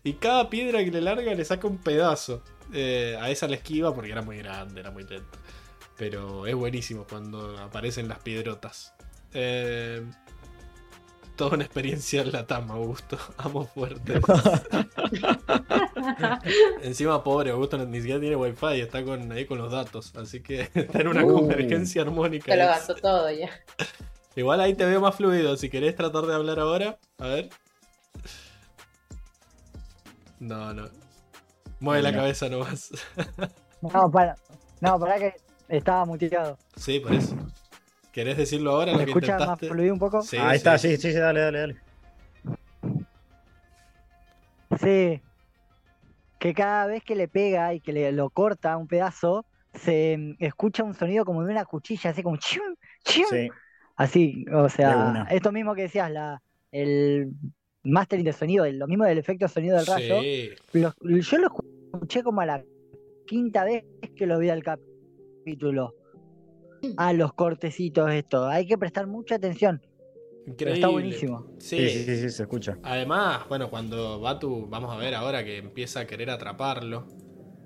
Y 0.03 0.13
cada 0.13 0.49
piedra 0.49 0.83
que 0.83 0.89
le 0.91 1.01
larga 1.01 1.33
le 1.35 1.45
saca 1.45 1.67
un 1.67 1.77
pedazo. 1.77 2.43
Eh, 2.73 3.15
a 3.21 3.29
esa 3.29 3.47
la 3.47 3.55
esquiva 3.55 3.93
porque 3.93 4.11
era 4.11 4.21
muy 4.23 4.37
grande, 4.39 4.79
era 4.81 4.89
muy 4.91 5.03
lento. 5.03 5.37
Pero 5.95 6.47
es 6.47 6.55
buenísimo 6.55 7.05
cuando 7.07 7.55
aparecen 7.59 8.07
las 8.07 8.19
piedrotas. 8.19 8.93
Eh, 9.33 10.03
toda 11.37 11.55
una 11.55 11.63
experiencia 11.63 12.21
en 12.21 12.33
la 12.33 12.45
tama, 12.45 12.73
Augusto. 12.73 13.17
Amo 13.37 13.65
fuerte. 13.65 14.19
Encima, 16.81 17.23
pobre 17.23 17.51
Augusto 17.51 17.77
ni 17.77 17.99
siquiera 17.99 18.19
tiene 18.19 18.35
wifi, 18.35 18.81
está 18.81 19.03
con, 19.03 19.31
ahí 19.31 19.45
con 19.45 19.57
los 19.59 19.71
datos. 19.71 20.15
Así 20.15 20.41
que 20.41 20.61
está 20.73 21.01
en 21.01 21.07
una 21.07 21.23
Uh. 21.23 21.33
convergencia 21.33 22.01
armónica. 22.01 22.51
Se 22.51 22.57
lo 22.57 22.65
gastó 22.65 22.95
todo 22.95 23.31
ya. 23.31 23.49
Igual 24.35 24.61
ahí 24.61 24.73
te 24.73 24.85
veo 24.85 24.99
más 25.01 25.15
fluido. 25.15 25.55
Si 25.57 25.69
querés 25.69 25.95
tratar 25.95 26.25
de 26.25 26.35
hablar 26.35 26.59
ahora, 26.59 26.97
a 27.17 27.27
ver. 27.27 27.49
No, 30.39 30.73
no. 30.73 30.89
Mueve 31.79 32.03
la 32.03 32.11
No. 32.11 32.17
cabeza 32.19 32.49
nomás. 32.49 32.91
No, 33.81 34.11
para. 34.11 34.35
No, 34.81 34.99
para 34.99 35.17
que 35.17 35.33
estaba 35.69 36.05
muteado. 36.05 36.57
Sí, 36.75 36.99
por 36.99 37.13
eso. 37.13 37.35
¿Querés 38.17 38.35
decirlo 38.35 38.71
ahora? 38.71 38.93
¿Me 38.93 39.05
que 39.05 39.11
escucha 39.11 39.37
más 39.37 39.59
fluido 39.59 39.93
un 39.93 39.99
poco? 39.99 40.23
Sí, 40.23 40.37
Ahí 40.37 40.49
sí. 40.49 40.55
está, 40.55 40.77
sí, 40.79 40.97
sí, 40.97 41.11
sí, 41.11 41.19
dale, 41.19 41.39
dale, 41.39 41.59
dale. 41.59 41.75
Sí. 44.81 45.21
Que 46.39 46.53
cada 46.55 46.87
vez 46.87 47.03
que 47.03 47.15
le 47.15 47.27
pega 47.27 47.75
y 47.75 47.79
que 47.79 47.93
le 47.93 48.11
lo 48.11 48.31
corta 48.31 48.75
un 48.75 48.87
pedazo, 48.87 49.45
se 49.75 50.17
mm, 50.17 50.43
escucha 50.43 50.83
un 50.83 50.95
sonido 50.95 51.25
como 51.25 51.43
de 51.43 51.51
una 51.51 51.65
cuchilla, 51.65 52.09
así 52.09 52.23
como 52.23 52.37
chium. 52.37 52.75
Sí, 53.05 53.23
Así, 53.97 54.45
o 54.51 54.63
De 54.63 54.69
sea, 54.71 55.27
esto 55.29 55.51
mismo 55.51 55.75
que 55.75 55.83
decías, 55.83 56.09
la, 56.09 56.41
el 56.71 57.29
mastering 57.83 58.25
de 58.25 58.33
sonido, 58.33 58.65
lo 58.65 58.87
mismo 58.87 59.03
del 59.03 59.19
efecto 59.19 59.47
sonido 59.47 59.77
del 59.77 59.85
rayo. 59.85 60.21
Sí. 60.23 60.49
Lo- 60.73 60.95
yo 61.03 61.37
lo 61.37 61.49
escuché 61.93 62.23
como 62.23 62.41
a 62.41 62.47
la 62.47 62.63
quinta 63.27 63.63
vez 63.63 63.83
que 64.15 64.25
lo 64.25 64.39
vi 64.39 64.49
al 64.49 64.63
capítulo. 64.63 65.93
A 66.95 67.13
los 67.13 67.33
cortecitos 67.33 68.11
esto. 68.11 68.47
Hay 68.47 68.65
que 68.67 68.77
prestar 68.77 69.07
mucha 69.07 69.35
atención. 69.35 69.81
Pero 70.59 70.71
Increíble. 70.71 70.73
está 70.73 70.87
buenísimo. 70.87 71.45
Sí, 71.59 71.89
sí, 71.89 72.03
sí, 72.05 72.17
sí, 72.17 72.29
se 72.29 72.43
escucha. 72.43 72.77
Además, 72.83 73.47
bueno, 73.49 73.69
cuando 73.69 74.19
Batu, 74.19 74.67
vamos 74.69 74.93
a 74.93 74.97
ver 74.97 75.13
ahora 75.15 75.43
que 75.43 75.57
empieza 75.57 76.01
a 76.01 76.07
querer 76.07 76.29
atraparlo, 76.29 77.05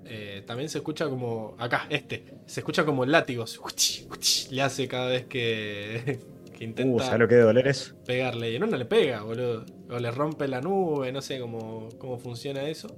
eh, 0.04 0.42
también 0.46 0.68
se 0.68 0.78
escucha 0.78 1.08
como. 1.08 1.54
Acá, 1.58 1.86
este. 1.90 2.24
Se 2.46 2.60
escucha 2.60 2.84
como 2.84 3.04
látigos. 3.06 3.60
Uchi, 3.64 4.06
uchi, 4.10 4.54
Le 4.54 4.62
hace 4.62 4.88
cada 4.88 5.08
vez 5.08 5.26
que, 5.26 6.18
que 6.58 6.64
Uh, 6.64 6.64
intenta 6.64 7.04
¿sabes 7.04 7.20
lo 7.20 7.28
que 7.28 7.36
de 7.36 7.42
doler 7.42 7.68
es? 7.68 7.94
pegarle. 8.04 8.52
Y 8.52 8.58
no, 8.58 8.66
no 8.66 8.76
le 8.76 8.84
pega, 8.84 9.22
boludo. 9.22 9.64
O 9.90 9.98
le 9.98 10.10
rompe 10.10 10.48
la 10.48 10.60
nube, 10.60 11.12
no 11.12 11.20
sé 11.22 11.38
cómo, 11.40 11.88
cómo 11.98 12.18
funciona 12.18 12.62
eso. 12.68 12.88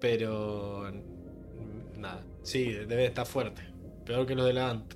Pero. 0.00 0.90
Nada. 1.96 2.24
Sí, 2.42 2.72
debe 2.72 3.06
estar 3.06 3.26
fuerte. 3.26 3.62
Peor 4.06 4.26
que 4.26 4.34
los 4.34 4.46
de 4.46 4.52
la 4.52 4.70
Ant. 4.70 4.94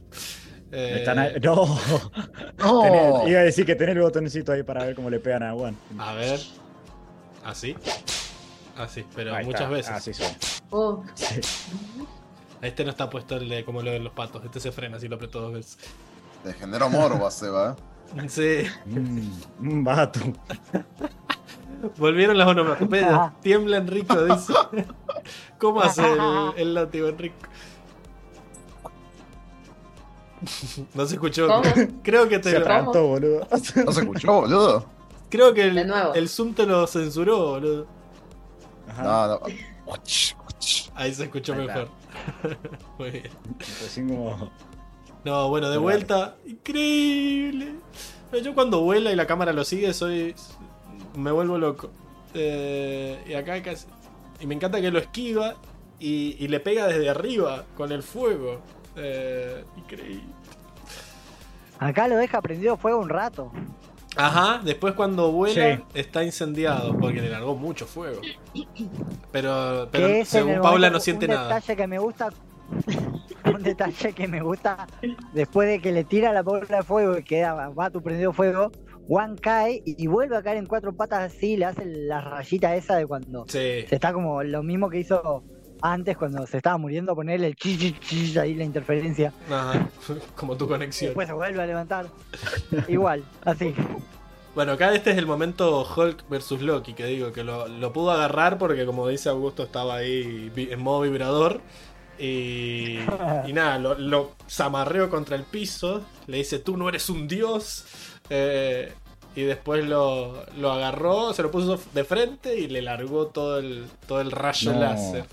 Eh, 0.72 0.96
Están 1.00 1.18
ahí- 1.18 1.34
No. 1.42 1.66
No. 2.58 2.82
Tenés- 2.82 3.28
iba 3.28 3.40
a 3.40 3.42
decir 3.42 3.66
que 3.66 3.74
tenés 3.74 3.96
el 3.96 4.02
botoncito 4.02 4.52
ahí 4.52 4.62
para 4.62 4.84
ver 4.84 4.94
cómo 4.94 5.10
le 5.10 5.18
pegan 5.18 5.42
a 5.42 5.52
Juan. 5.52 5.76
a 5.98 6.14
ver. 6.14 6.38
Así. 7.44 7.74
Así, 8.76 9.04
pero 9.14 9.34
Ahí 9.34 9.44
muchas 9.44 9.62
está. 9.62 9.72
veces. 9.74 9.92
Así 9.92 10.14
son. 10.14 10.32
Uh, 10.70 11.02
Sí. 11.14 11.40
Este 12.62 12.84
no 12.84 12.90
está 12.90 13.08
puesto 13.10 13.36
el 13.36 13.48
de 13.48 13.64
como 13.64 13.82
lo 13.82 13.90
de 13.90 13.98
los 13.98 14.12
patos. 14.12 14.44
Este 14.44 14.60
se 14.60 14.70
frena 14.70 14.98
si 15.00 15.08
lo 15.08 15.16
aprieto 15.16 15.40
dos 15.40 15.52
veces. 15.54 15.78
Te 16.44 16.52
generó 16.54 16.88
morbo, 16.90 17.30
Seba. 17.30 17.76
¿eh? 18.16 18.22
Sí. 18.28 18.62
Mm, 18.86 19.84
vato. 19.84 20.20
Volvieron 21.96 22.36
las 22.36 22.46
onomatopeyas. 22.48 23.10
Ah. 23.12 23.32
Tiembla 23.42 23.78
Enrico, 23.78 24.22
dice. 24.24 24.52
¿Cómo 25.58 25.80
hace 25.80 26.02
el, 26.04 26.20
el 26.56 26.74
látigo 26.74 27.08
Enrico? 27.08 27.36
No 30.94 31.06
se 31.06 31.14
escuchó. 31.14 31.46
¿Cómo? 31.48 31.62
Creo 32.02 32.28
que 32.28 32.38
te 32.38 32.50
Se 32.50 32.58
lo- 32.58 32.64
atrantó, 32.64 33.06
boludo. 33.06 33.46
¿No 33.84 33.92
se 33.92 34.00
escuchó, 34.00 34.32
boludo? 34.40 34.86
creo 35.28 35.54
que 35.54 35.62
el, 35.68 36.28
Zoom 36.28 36.54
te 36.54 36.66
lo 36.66 36.86
censuró, 36.86 37.50
boludo. 37.50 37.86
Ajá. 38.88 39.02
No, 39.04 39.26
no. 39.28 39.40
Ahí 40.94 41.14
se 41.14 41.24
escuchó 41.24 41.54
Ahí 41.54 41.60
está. 41.66 41.74
mejor. 41.74 41.88
Muy 42.98 43.10
bien. 43.10 43.28
Recién 43.80 44.08
como. 44.08 44.50
No, 45.24 45.48
bueno, 45.48 45.70
de 45.70 45.78
vuelta. 45.78 46.36
Increíble. 46.46 47.74
Yo 48.42 48.54
cuando 48.54 48.80
vuela 48.80 49.12
y 49.12 49.16
la 49.16 49.26
cámara 49.26 49.52
lo 49.52 49.64
sigue, 49.64 49.92
soy. 49.94 50.34
Me 51.16 51.30
vuelvo 51.32 51.58
loco. 51.58 51.90
Eh, 52.34 53.22
y 53.28 53.34
acá 53.34 53.60
casi. 53.62 53.86
Y 54.40 54.46
me 54.46 54.54
encanta 54.54 54.80
que 54.80 54.90
lo 54.90 54.98
esquiva 54.98 55.56
y, 55.98 56.36
y 56.38 56.48
le 56.48 56.60
pega 56.60 56.86
desde 56.86 57.08
arriba 57.08 57.64
con 57.76 57.92
el 57.92 58.02
fuego. 58.02 58.60
Eh, 59.02 59.64
increíble. 59.76 60.22
Acá 61.78 62.08
lo 62.08 62.16
deja 62.16 62.40
prendido 62.42 62.76
fuego 62.76 62.98
un 63.00 63.08
rato. 63.08 63.50
Ajá, 64.16 64.60
después 64.64 64.94
cuando 64.94 65.30
vuela 65.32 65.76
Sí. 65.76 65.82
está 65.94 66.24
incendiado 66.24 66.96
porque 66.98 67.20
le 67.22 67.30
largó 67.30 67.54
mucho 67.54 67.86
fuego. 67.86 68.20
Pero, 69.32 69.88
según 70.24 70.60
Paula 70.60 70.90
no 70.90 71.00
siente 71.00 71.26
un 71.26 71.32
nada. 71.32 71.54
detalle 71.54 71.76
que 71.76 71.86
me 71.86 71.98
gusta. 71.98 72.28
un 73.54 73.62
detalle 73.62 74.12
que 74.12 74.28
me 74.28 74.42
gusta. 74.42 74.86
Después 75.32 75.68
de 75.68 75.80
que 75.80 75.92
le 75.92 76.04
tira 76.04 76.32
la 76.32 76.42
bola 76.42 76.78
de 76.78 76.82
fuego 76.82 77.16
y 77.18 77.22
queda 77.22 77.68
Batu 77.70 78.02
prendido 78.02 78.32
fuego. 78.32 78.70
Juan 79.08 79.36
cae 79.36 79.82
y, 79.84 80.04
y 80.04 80.06
vuelve 80.06 80.36
a 80.36 80.42
caer 80.42 80.58
en 80.58 80.66
cuatro 80.66 80.92
patas 80.94 81.32
así. 81.34 81.56
Le 81.56 81.64
hace 81.64 81.84
la 81.84 82.20
rayita 82.20 82.74
esa 82.76 82.96
de 82.96 83.06
cuando 83.06 83.44
Sí, 83.48 83.84
se 83.88 83.94
está 83.94 84.12
como 84.12 84.42
lo 84.42 84.62
mismo 84.62 84.88
que 84.90 84.98
hizo 85.00 85.42
antes 85.82 86.16
cuando 86.16 86.46
se 86.46 86.58
estaba 86.58 86.78
muriendo. 86.78 87.14
Ponerle 87.14 87.48
el 87.48 87.56
chi, 87.56 87.76
chi, 87.78 87.98
chi, 87.98 88.38
ahí 88.38 88.54
la 88.54 88.64
interferencia. 88.64 89.32
ajá, 89.50 89.88
como 90.36 90.56
tu 90.56 90.64
Y 90.64 90.68
conexión. 90.68 91.08
después 91.10 91.28
se 91.28 91.34
vuelve 91.34 91.62
a 91.62 91.66
levantar. 91.66 92.06
Igual, 92.88 93.24
así. 93.44 93.74
Bueno, 94.54 94.72
acá 94.72 94.92
este 94.94 95.12
es 95.12 95.18
el 95.18 95.26
momento 95.26 95.86
Hulk 95.96 96.28
versus 96.28 96.60
Loki, 96.60 96.92
que 96.94 97.04
digo 97.06 97.32
que 97.32 97.44
lo, 97.44 97.68
lo 97.68 97.92
pudo 97.92 98.10
agarrar 98.10 98.58
porque 98.58 98.84
como 98.84 99.06
dice 99.06 99.28
Augusto 99.28 99.62
estaba 99.62 99.96
ahí 99.96 100.50
en 100.56 100.80
modo 100.80 101.02
vibrador. 101.02 101.60
Y, 102.18 102.98
y 103.46 103.52
nada, 103.52 103.78
lo, 103.78 103.94
lo 103.98 104.32
zamarreó 104.48 105.08
contra 105.08 105.36
el 105.36 105.44
piso, 105.44 106.02
le 106.26 106.38
dice 106.38 106.58
tú 106.58 106.76
no 106.76 106.88
eres 106.88 107.08
un 107.10 107.28
dios. 107.28 107.84
eh, 108.28 108.92
y 109.36 109.42
después 109.42 109.84
lo, 109.84 110.44
lo 110.56 110.72
agarró, 110.72 111.32
se 111.32 111.42
lo 111.44 111.52
puso 111.52 111.80
de 111.94 112.02
frente 112.02 112.58
y 112.58 112.66
le 112.66 112.82
largó 112.82 113.28
todo 113.28 113.58
el, 113.60 113.86
todo 114.08 114.20
el 114.20 114.32
rayo 114.32 114.72
No. 114.72 114.80
láser. 114.80 115.24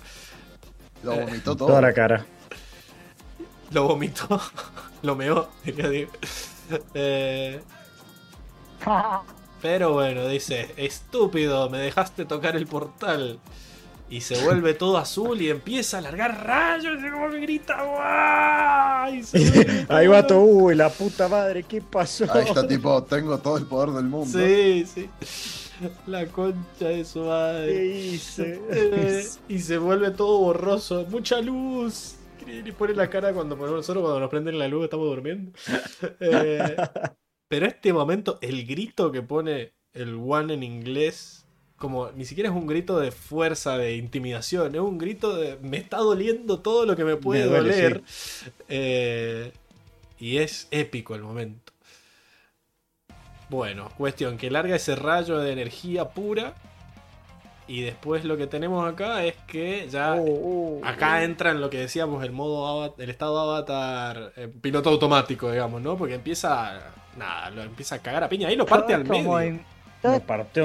Lo 1.02 1.14
vomitó 1.16 1.56
todo. 1.56 1.68
Toda 1.68 1.80
la 1.80 1.92
cara. 1.92 2.26
Lo 3.70 3.86
vomitó, 3.86 4.40
lo 5.02 5.14
meó, 5.14 5.48
diría. 5.64 6.08
Eh, 6.94 7.60
Pero 9.60 9.92
bueno, 9.92 10.26
dice, 10.26 10.72
estúpido, 10.76 11.68
me 11.68 11.78
dejaste 11.78 12.24
tocar 12.24 12.56
el 12.56 12.66
portal. 12.66 13.38
Y 14.10 14.22
se 14.22 14.42
vuelve 14.42 14.72
todo 14.72 14.96
azul 14.96 15.42
y 15.42 15.50
empieza 15.50 15.98
a 15.98 16.00
largar 16.00 16.46
rayos 16.46 16.96
y 16.98 17.10
como 17.10 17.28
que 17.30 17.40
grita 17.40 17.82
¡guau! 17.82 19.14
Y 19.14 19.22
se 19.22 19.38
vuelve 19.50 19.86
Ahí 19.90 20.06
va 20.06 20.26
todo. 20.26 20.40
Uy, 20.40 20.74
la 20.74 20.88
puta 20.88 21.28
madre, 21.28 21.62
¿qué 21.64 21.82
pasó? 21.82 22.24
Ahí 22.32 22.46
está 22.46 22.66
tipo, 22.66 23.02
tengo 23.02 23.36
todo 23.36 23.58
el 23.58 23.66
poder 23.66 23.90
del 23.90 24.06
mundo. 24.06 24.38
Sí, 24.38 24.86
sí. 24.86 25.10
La 26.06 26.26
concha 26.26 26.88
de 26.88 27.04
su 27.04 27.20
¿Qué 27.20 27.26
madre. 27.26 27.86
hice? 27.86 28.60
Eh, 28.70 29.24
y 29.48 29.58
se 29.58 29.78
vuelve 29.78 30.10
todo 30.10 30.38
borroso. 30.38 31.06
Mucha 31.10 31.40
luz. 31.40 32.16
Y 32.46 32.72
pone 32.72 32.94
la 32.94 33.10
cara 33.10 33.32
cuando 33.32 33.56
nosotros 33.56 34.02
cuando 34.02 34.20
nos 34.20 34.30
prenden 34.30 34.58
la 34.58 34.68
luz 34.68 34.84
estamos 34.84 35.06
durmiendo. 35.06 35.52
Eh, 36.20 36.76
pero 37.48 37.66
este 37.66 37.92
momento, 37.92 38.38
el 38.40 38.66
grito 38.66 39.12
que 39.12 39.22
pone 39.22 39.72
el 39.92 40.16
one 40.16 40.54
en 40.54 40.62
inglés, 40.62 41.46
como 41.76 42.10
ni 42.12 42.24
siquiera 42.24 42.50
es 42.50 42.56
un 42.56 42.66
grito 42.66 42.98
de 42.98 43.10
fuerza, 43.10 43.78
de 43.78 43.96
intimidación, 43.96 44.74
es 44.74 44.80
un 44.80 44.98
grito 44.98 45.36
de 45.36 45.56
me 45.62 45.78
está 45.78 45.98
doliendo 45.98 46.60
todo 46.60 46.86
lo 46.86 46.96
que 46.96 47.04
me 47.04 47.16
puede 47.16 47.44
Me 47.44 47.46
duele, 47.48 47.74
doler. 47.74 48.02
Eh, 48.68 49.52
y 50.18 50.38
es 50.38 50.68
épico 50.70 51.14
el 51.14 51.22
momento. 51.22 51.67
Bueno, 53.48 53.88
cuestión 53.96 54.36
que 54.36 54.50
larga 54.50 54.76
ese 54.76 54.94
rayo 54.96 55.38
de 55.38 55.52
energía 55.52 56.06
pura. 56.06 56.54
Y 57.66 57.82
después 57.82 58.24
lo 58.24 58.38
que 58.38 58.46
tenemos 58.46 58.90
acá 58.90 59.24
es 59.24 59.34
que 59.46 59.88
ya 59.90 60.14
Uh, 60.14 60.78
uh, 60.80 60.80
Acá 60.84 61.22
entra 61.22 61.50
en 61.50 61.60
lo 61.60 61.68
que 61.68 61.76
decíamos 61.78 62.24
el 62.24 62.32
modo 62.32 62.66
avatar, 62.66 63.04
el 63.04 63.10
estado 63.10 63.38
avatar 63.38 64.32
eh, 64.36 64.48
piloto 64.62 64.88
automático, 64.88 65.50
digamos, 65.52 65.82
¿no? 65.82 65.96
Porque 65.98 66.14
empieza 66.14 66.80
nada, 67.18 67.50
lo 67.50 67.62
empieza 67.62 67.96
a 67.96 67.98
cagar 67.98 68.24
a 68.24 68.28
piña, 68.30 68.48
ahí 68.48 68.56
lo 68.56 68.64
parte 68.64 68.94
al 68.94 69.04
medio. 69.04 69.28
movi- 69.30 69.60
todo-. 70.00 70.12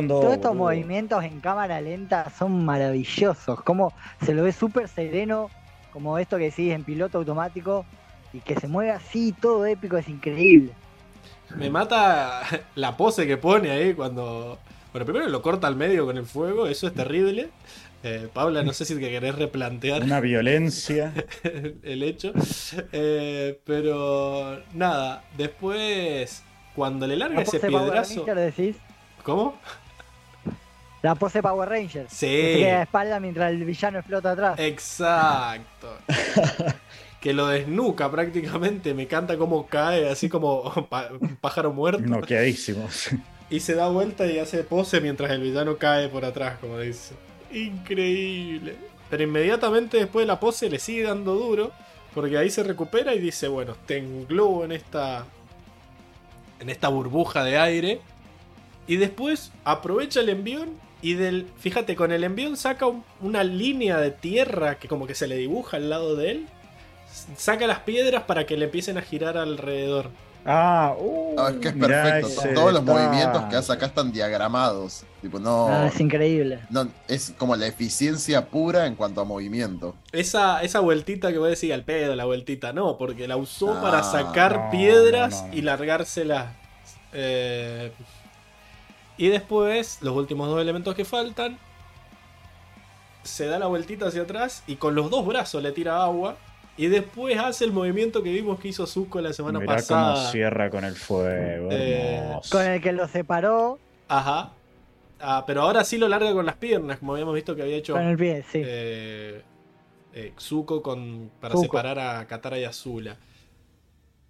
Todos 0.08 0.34
estos 0.36 0.52
movimientos 0.56 1.24
en 1.26 1.42
cámara 1.42 1.82
lenta 1.82 2.30
son 2.38 2.64
maravillosos. 2.64 3.62
Como 3.64 3.92
se 4.24 4.34
lo 4.34 4.44
ve 4.44 4.54
súper 4.54 4.88
sereno, 4.88 5.50
como 5.92 6.18
esto 6.20 6.38
que 6.38 6.46
decís 6.46 6.72
en 6.72 6.86
piloto 6.86 7.18
automático, 7.18 7.86
y 8.32 8.40
que 8.40 8.56
se 8.56 8.68
mueve 8.70 8.92
así, 8.92 9.34
todo 9.34 9.66
épico, 9.66 9.98
es 9.98 10.08
increíble. 10.08 10.72
Me 11.56 11.70
mata 11.70 12.42
la 12.76 12.98
pose 12.98 13.28
que 13.28 13.38
pone 13.38 13.72
ahí 13.72 13.94
cuando 13.94 14.60
bueno, 14.94 15.06
primero 15.06 15.28
lo 15.28 15.42
corta 15.42 15.66
al 15.66 15.76
medio 15.76 16.06
con 16.06 16.18
el 16.18 16.26
fuego, 16.26 16.68
eso 16.68 16.86
es 16.86 16.94
terrible. 16.94 17.50
Eh, 18.04 18.28
Paula, 18.32 18.64
no 18.64 18.74
sé 18.74 18.86
si 18.86 18.94
te 18.96 19.00
querés 19.00 19.34
replantear 19.34 20.04
Una 20.04 20.20
violencia. 20.20 21.14
el 21.84 22.04
hecho. 22.04 22.32
Eh, 22.92 23.60
pero 23.66 24.62
nada, 24.74 25.24
después 25.36 26.44
cuando 26.76 27.08
le 27.08 27.16
larga 27.16 27.38
La 27.38 27.42
ese 27.42 27.60
pose 27.60 27.72
Power 27.72 27.84
piedrazo. 27.86 28.26
Ranger, 28.26 28.36
decís. 28.36 28.76
¿Cómo? 29.24 29.58
La 31.02 31.16
pose 31.16 31.42
Power 31.42 31.68
Ranger. 31.68 32.06
Sí. 32.10 32.28
Que 32.28 32.54
se 32.54 32.60
queda 32.60 32.78
de 32.78 32.84
espalda 32.84 33.20
mientras 33.20 33.52
el 33.52 33.66
villano 33.66 33.98
explota 34.00 34.32
atrás. 34.32 34.60
Exacto. 34.60 35.98
que 37.24 37.32
lo 37.32 37.48
desnuca 37.48 38.12
prácticamente. 38.12 38.94
Me 38.94 39.04
encanta 39.04 39.38
cómo 39.38 39.66
cae, 39.68 40.10
así 40.10 40.28
como 40.28 40.64
pájaro 41.42 41.72
muerto. 41.72 42.02
Noqueadísimos. 42.06 43.08
Y 43.50 43.62
se 43.62 43.76
da 43.76 43.88
vuelta 43.88 44.26
y 44.28 44.40
hace 44.40 44.64
pose 44.66 45.00
mientras 45.00 45.32
el 45.32 45.42
villano 45.42 45.78
cae 45.78 46.10
por 46.10 46.26
atrás, 46.26 46.58
como 46.60 46.78
dice. 46.80 47.14
Increíble. 47.54 48.76
Pero 49.10 49.24
inmediatamente 49.24 49.98
después 49.98 50.24
de 50.24 50.28
la 50.28 50.40
pose 50.42 50.70
le 50.70 50.80
sigue 50.80 51.04
dando 51.04 51.36
duro. 51.36 51.72
Porque 52.14 52.38
ahí 52.38 52.50
se 52.50 52.62
recupera 52.62 53.16
y 53.16 53.20
dice, 53.20 53.48
bueno, 53.48 53.76
te 53.86 53.98
englobo 54.00 54.66
en 54.66 54.74
esta. 54.74 55.26
En 56.60 56.70
esta 56.70 56.90
burbuja 56.90 57.44
de 57.46 57.58
aire. 57.58 58.02
Y 58.86 58.98
después 58.98 59.52
aprovecha 59.64 60.20
el 60.20 60.28
envión. 60.30 60.72
Y 61.02 61.14
del. 61.14 61.48
Fíjate, 61.58 61.96
con 61.96 62.12
el 62.12 62.26
envión 62.26 62.58
saca 62.58 62.86
un- 62.86 63.06
una 63.22 63.46
línea 63.46 63.98
de 63.98 64.12
tierra 64.12 64.78
que 64.78 64.90
como 64.90 65.08
que 65.08 65.16
se 65.16 65.28
le 65.28 65.38
dibuja 65.38 65.78
al 65.78 65.90
lado 65.90 66.16
de 66.18 66.32
él. 66.32 66.48
Saca 67.38 67.68
las 67.68 67.80
piedras 67.80 68.24
para 68.24 68.46
que 68.46 68.58
le 68.58 68.66
empiecen 68.66 68.98
a 68.98 69.02
girar 69.02 69.38
alrededor. 69.38 70.10
Ah, 70.46 70.94
uh, 71.00 71.36
Ah, 71.40 71.50
es 71.52 71.58
que 71.58 71.68
es 71.70 71.74
perfecto. 71.76 72.42
Todos 72.54 72.74
los 72.74 72.84
movimientos 72.84 73.44
que 73.46 73.56
hace 73.56 73.72
acá 73.72 73.86
están 73.86 74.12
diagramados. 74.12 75.04
Tipo, 75.22 75.40
no, 75.40 75.68
Ah, 75.70 75.88
es 75.88 75.98
increíble. 76.02 76.60
no. 76.70 76.90
Es 77.08 77.34
como 77.38 77.56
la 77.56 77.66
eficiencia 77.68 78.46
pura 78.48 78.86
en 78.88 78.96
cuanto 78.96 79.22
a 79.22 79.24
movimiento. 79.24 79.96
Esa, 80.12 80.62
esa 80.62 80.82
vueltita 80.82 81.32
que 81.32 81.38
voy 81.38 81.48
a 81.48 81.50
decir 81.52 81.72
al 81.74 81.84
pedo, 81.84 82.14
la 82.16 82.26
vueltita, 82.26 82.74
no, 82.74 82.98
porque 82.98 83.26
la 83.28 83.38
usó 83.38 83.74
Ah, 83.78 83.82
para 83.82 84.04
sacar 84.04 84.58
no, 84.66 84.70
piedras 84.72 85.34
no, 85.34 85.42
no, 85.44 85.48
no. 85.48 85.54
y 85.54 85.62
largárselas. 85.62 86.48
Eh, 87.14 87.94
y 89.16 89.28
después, 89.30 90.00
los 90.02 90.14
últimos 90.16 90.50
dos 90.50 90.60
elementos 90.60 90.94
que 90.96 91.06
faltan, 91.06 91.58
se 93.24 93.46
da 93.46 93.60
la 93.60 93.68
vueltita 93.68 94.08
hacia 94.08 94.24
atrás 94.24 94.64
y 94.68 94.76
con 94.76 94.96
los 94.96 95.10
dos 95.10 95.26
brazos 95.26 95.64
le 95.64 95.72
tira 95.72 96.04
agua. 96.04 96.36
Y 96.76 96.88
después 96.88 97.38
hace 97.38 97.66
el 97.66 97.72
movimiento 97.72 98.24
que 98.24 98.32
vimos 98.32 98.60
que 98.60 98.70
hizo 98.70 98.88
Zuko 98.88 99.22
la 99.22 99.32
semana 99.34 99.60
Mirá 99.60 99.76
pasada. 99.76 100.16
cómo 100.16 100.32
cierra 100.32 100.70
con 100.72 100.84
el 100.84 100.96
fuego. 100.96 101.70
Eh. 101.72 102.40
Con 102.50 102.66
el 102.66 102.82
que 102.82 102.92
lo 102.92 103.08
separó 103.08 103.80
Ajá. 104.08 104.54
Ah, 105.20 105.44
pero 105.48 105.62
ahora 105.62 105.84
sí 105.86 105.98
lo 105.98 106.08
larga 106.10 106.34
con 106.34 106.46
las 106.46 106.56
piernas, 106.58 107.00
como 107.00 107.14
habíamos 107.14 107.34
visto 107.36 107.56
que 107.56 107.62
había 107.62 107.78
hecho 107.78 107.94
con 107.94 108.04
el 108.04 108.18
pie, 108.18 108.44
sí. 108.52 108.62
eh, 108.66 109.42
eh, 110.14 110.34
Zuko 110.38 110.82
con, 110.82 111.32
para 111.40 111.54
Zuko. 111.54 111.78
separar 111.78 112.00
a 112.00 112.28
Katara 112.28 112.60
y 112.60 112.66
Azula. 112.66 113.18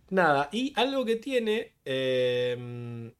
Nada, 0.10 0.50
y 0.52 0.72
algo 0.76 1.04
que 1.06 1.16
tiene 1.16 1.72
eh, 1.86 3.12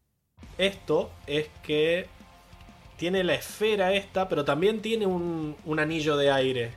esto 0.60 1.10
es 1.26 1.48
que 1.64 2.06
tiene 2.98 3.24
la 3.24 3.34
esfera 3.34 3.94
esta, 3.94 4.30
pero 4.30 4.46
también 4.46 4.82
tiene 4.82 5.08
un, 5.08 5.56
un 5.66 5.80
anillo 5.80 6.16
de 6.16 6.30
aire. 6.32 6.72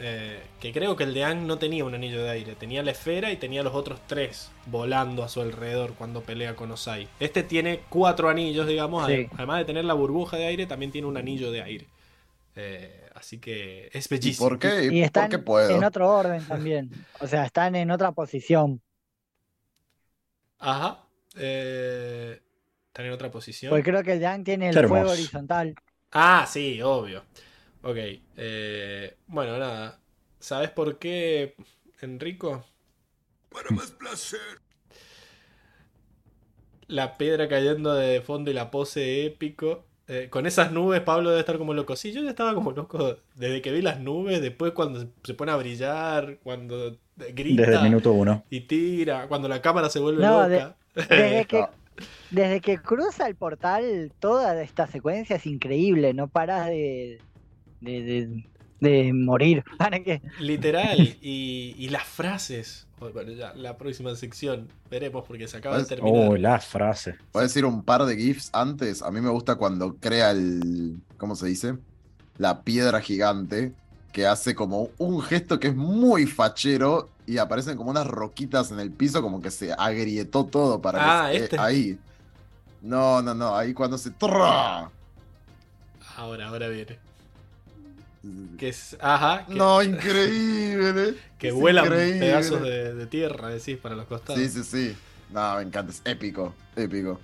Eh, 0.00 0.40
que 0.60 0.72
creo 0.72 0.94
que 0.96 1.04
el 1.04 1.12
de 1.14 1.24
Aang 1.24 1.46
no 1.46 1.58
tenía 1.58 1.84
un 1.84 1.94
anillo 1.94 2.22
de 2.22 2.30
aire, 2.30 2.54
tenía 2.54 2.82
la 2.82 2.92
esfera 2.92 3.32
y 3.32 3.36
tenía 3.36 3.62
los 3.62 3.74
otros 3.74 4.00
tres 4.06 4.50
volando 4.66 5.24
a 5.24 5.28
su 5.28 5.40
alrededor 5.40 5.94
cuando 5.94 6.22
pelea 6.22 6.54
con 6.56 6.70
Osai. 6.70 7.08
Este 7.20 7.42
tiene 7.42 7.80
cuatro 7.88 8.28
anillos, 8.28 8.66
digamos, 8.66 9.06
Sí. 9.06 9.28
además 9.36 9.58
de 9.58 9.64
tener 9.64 9.84
la 9.84 9.94
burbuja 9.94 10.36
de 10.36 10.46
aire, 10.46 10.66
también 10.66 10.92
tiene 10.92 11.06
un 11.08 11.16
anillo 11.16 11.50
de 11.50 11.62
aire. 11.62 11.86
Eh, 12.56 13.08
así 13.14 13.38
que 13.38 13.88
es 13.92 14.06
¿Y 14.10 14.14
bellísimo. 14.14 14.48
por 14.48 14.58
qué? 14.58 14.84
Y 14.84 14.88
¿Por 14.88 15.04
están 15.04 15.30
qué 15.30 15.38
puedo? 15.38 15.70
en 15.70 15.84
otro 15.84 16.08
orden 16.10 16.44
también. 16.46 16.90
O 17.20 17.26
sea, 17.26 17.44
están 17.44 17.74
en 17.76 17.90
otra 17.90 18.12
posición. 18.12 18.80
Ajá. 20.58 21.04
Eh, 21.36 22.40
están 22.88 23.06
en 23.06 23.12
otra 23.12 23.30
posición. 23.30 23.70
Porque 23.70 23.84
creo 23.90 24.02
que 24.02 24.12
el 24.14 24.20
Yang 24.20 24.44
tiene 24.44 24.68
el 24.70 24.74
Qué 24.74 24.80
fuego 24.88 24.96
hermoso. 24.96 25.12
horizontal. 25.14 25.74
Ah, 26.12 26.46
sí, 26.48 26.80
obvio. 26.82 27.22
Ok. 27.82 27.96
eh, 28.36 29.16
bueno, 29.26 29.58
nada. 29.58 30.00
¿Sabes 30.40 30.70
por 30.70 30.98
qué, 30.98 31.54
Enrico? 32.00 32.64
Para 33.50 33.70
más 33.70 33.90
placer. 33.92 34.40
La 36.86 37.18
piedra 37.18 37.48
cayendo 37.48 37.94
de 37.94 38.20
fondo 38.22 38.50
y 38.50 38.54
la 38.54 38.70
pose 38.70 39.26
épico. 39.26 39.84
Eh, 40.06 40.28
con 40.30 40.46
esas 40.46 40.72
nubes, 40.72 41.02
Pablo 41.02 41.28
debe 41.28 41.40
estar 41.40 41.58
como 41.58 41.74
loco. 41.74 41.94
Sí, 41.96 42.12
yo 42.12 42.22
ya 42.22 42.30
estaba 42.30 42.54
como 42.54 42.72
loco 42.72 43.18
desde 43.34 43.60
que 43.60 43.72
vi 43.72 43.82
las 43.82 44.00
nubes. 44.00 44.40
Después, 44.40 44.72
cuando 44.72 45.06
se 45.22 45.34
pone 45.34 45.52
a 45.52 45.56
brillar, 45.56 46.38
cuando 46.42 46.96
grita 47.34 47.62
Desde 47.62 47.76
el 47.76 47.82
minuto 47.82 48.12
uno. 48.12 48.44
y 48.48 48.60
tira, 48.62 49.28
cuando 49.28 49.48
la 49.48 49.60
cámara 49.60 49.90
se 49.90 49.98
vuelve 49.98 50.22
No, 50.24 50.48
de- 50.48 50.60
loca. 50.60 50.76
Desde 50.94 51.44
que, 51.44 51.60
No. 51.60 51.70
desde 52.30 52.60
que 52.62 52.78
cruza 52.78 53.26
el 53.28 53.34
portal, 53.34 54.10
toda 54.18 54.62
esta 54.62 54.86
secuencia 54.86 55.36
es 55.36 55.44
increíble. 55.46 56.14
No 56.14 56.28
paras 56.28 56.68
de, 56.68 57.20
de, 57.80 58.02
de- 58.02 58.44
de 58.80 59.12
morir. 59.12 59.64
¿Para 59.78 60.00
qué? 60.00 60.22
Literal. 60.40 61.16
Y, 61.22 61.74
y 61.78 61.88
las 61.88 62.04
frases. 62.04 62.86
Bueno, 63.00 63.30
ya, 63.32 63.52
la 63.54 63.76
próxima 63.76 64.14
sección. 64.16 64.68
Veremos 64.90 65.24
porque 65.26 65.46
se 65.48 65.56
acaba 65.58 65.78
de 65.78 65.84
terminar. 65.84 66.28
Oh, 66.30 66.36
la 66.36 66.58
frase. 66.60 67.16
Voy 67.32 67.40
a 67.40 67.42
decir 67.44 67.64
un 67.64 67.82
par 67.82 68.04
de 68.04 68.16
GIFs 68.16 68.50
antes. 68.52 69.02
A 69.02 69.10
mí 69.10 69.20
me 69.20 69.30
gusta 69.30 69.54
cuando 69.56 69.96
crea 69.96 70.30
el. 70.32 70.96
¿Cómo 71.16 71.34
se 71.36 71.46
dice? 71.46 71.76
La 72.38 72.62
piedra 72.62 73.00
gigante. 73.00 73.72
Que 74.12 74.26
hace 74.26 74.54
como 74.54 74.90
un 74.98 75.20
gesto 75.22 75.60
que 75.60 75.68
es 75.68 75.76
muy 75.76 76.26
fachero. 76.26 77.08
Y 77.26 77.38
aparecen 77.38 77.76
como 77.76 77.90
unas 77.90 78.06
roquitas 78.06 78.70
en 78.72 78.80
el 78.80 78.90
piso. 78.90 79.22
Como 79.22 79.40
que 79.42 79.50
se 79.52 79.72
agrietó 79.72 80.46
todo 80.46 80.80
para 80.80 80.98
que 80.98 81.04
Ah, 81.04 81.32
eh, 81.32 81.36
este. 81.36 81.58
ahí. 81.58 81.98
No, 82.82 83.22
no, 83.22 83.34
no. 83.34 83.54
Ahí 83.56 83.74
cuando 83.74 83.98
se. 83.98 84.10
Ahora, 86.16 86.48
ahora 86.48 86.68
viene. 86.68 86.98
Que 88.58 88.68
es. 88.68 88.96
Ajá. 89.00 89.46
Que, 89.46 89.54
No, 89.54 89.82
increíble. 89.82 91.14
que 91.38 91.48
Es 91.48 91.54
vuelan 91.54 91.86
increíble. 91.86 92.20
pedazos 92.20 92.62
de, 92.62 92.94
de 92.94 93.06
tierra, 93.06 93.48
decís, 93.48 93.76
para 93.78 93.94
los 93.96 94.06
costados. 94.06 94.40
Sí, 94.40 94.48
sí, 94.48 94.62
sí. 94.64 94.96
No, 95.30 95.56
me 95.56 95.62
encanta. 95.62 95.92
Es 95.92 96.02
épico. 96.04 96.54
Épico. 96.76 97.20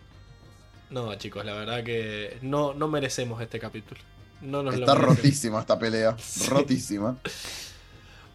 No, 0.91 1.15
chicos, 1.16 1.44
la 1.44 1.55
verdad 1.55 1.83
que 1.83 2.39
no, 2.42 2.74
no 2.74 2.89
merecemos 2.89 3.41
este 3.42 3.58
capítulo. 3.58 4.00
No 4.42 4.62
nos 4.62 4.74
lo 4.74 4.81
Está 4.81 4.94
merecemos. 4.94 5.16
rotísima 5.18 5.60
esta 5.60 5.78
pelea. 5.78 6.16
Sí. 6.18 6.49
Rotísima. 6.50 7.16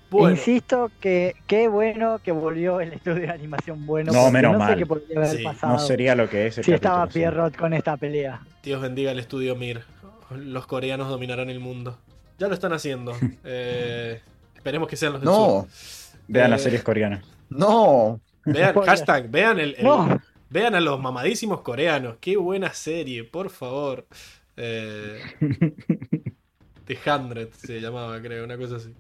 Bueno, 0.09 0.35
Insisto 0.35 0.89
que 0.99 1.35
qué 1.45 1.67
bueno 1.67 2.19
que 2.23 2.31
volvió 2.31 2.81
el 2.81 2.93
estudio 2.93 3.22
de 3.22 3.30
animación 3.30 3.85
bueno. 3.85 4.11
No, 4.11 4.31
menos 4.31 4.53
no 4.53 4.57
sé 4.59 4.65
mal. 4.65 4.77
qué 4.80 4.85
podría 4.88 5.17
haber 5.19 5.38
Sí, 5.38 5.43
pasado 5.43 5.73
No 5.73 5.80
sería 5.80 6.15
lo 6.15 6.27
que 6.27 6.48
es 6.48 6.57
el 6.57 6.64
si 6.64 6.73
estaba 6.73 7.01
capítulo, 7.01 7.11
sí. 7.14 7.19
Pierrot 7.19 7.56
con 7.56 7.73
esta 7.73 7.95
pelea. 7.95 8.41
Dios 8.64 8.81
bendiga 8.81 9.11
el 9.11 9.19
estudio 9.19 9.56
Mir. 9.56 9.83
Los 10.31 10.65
coreanos 10.65 11.09
dominarán 11.09 11.51
el 11.51 11.59
mundo. 11.59 11.99
Ya 12.40 12.48
lo 12.48 12.53
están 12.53 12.74
haciendo. 12.74 13.16
Eh, 13.43 14.22
esperemos 14.56 14.88
que 14.88 14.95
sean 14.98 15.14
los 15.14 15.22
del 15.22 15.30
No, 15.30 15.68
sur. 15.69 16.19
Vean 16.27 16.51
las 16.51 16.61
Eh, 16.61 16.64
series 16.66 16.84
coreanas. 16.84 17.24
no. 17.50 18.19
Vean, 18.45 18.74
hashtag, 18.85 19.30
vean 19.30 19.59
el, 19.59 19.76
el- 19.77 19.84
No, 19.84 20.19
Vean 20.51 20.74
a 20.74 20.80
los 20.82 21.00
mamadísimos 21.00 21.61
coreanos. 21.61 22.16
Qué 22.19 22.35
buena 22.35 22.74
serie, 22.74 23.24
por 23.24 23.50
favor. 23.51 24.08
Eh, 24.58 25.19
The 26.85 26.98
Hundred 27.06 27.50
se 27.53 27.80
llamaba, 27.80 28.19
creo, 28.19 28.43
una 28.45 28.58
cosa 28.58 28.77
así. 28.77 28.93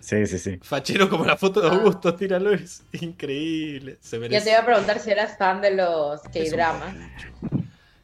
Sí, 0.00 0.26
sí, 0.26 0.38
sí. 0.38 0.58
Fachero 0.62 1.08
como 1.08 1.24
la 1.24 1.36
foto 1.36 1.60
de 1.60 1.68
Augusto, 1.68 2.14
tíralo, 2.14 2.52
es 2.52 2.82
increíble. 2.92 3.98
Se 4.00 4.16
Ya 4.16 4.20
merece. 4.20 4.44
te 4.46 4.50
iba 4.50 4.60
a 4.60 4.64
preguntar 4.66 4.98
si 4.98 5.10
eras 5.10 5.36
fan 5.38 5.60
de 5.60 5.74
los 5.76 6.22
K-dramas. 6.22 6.94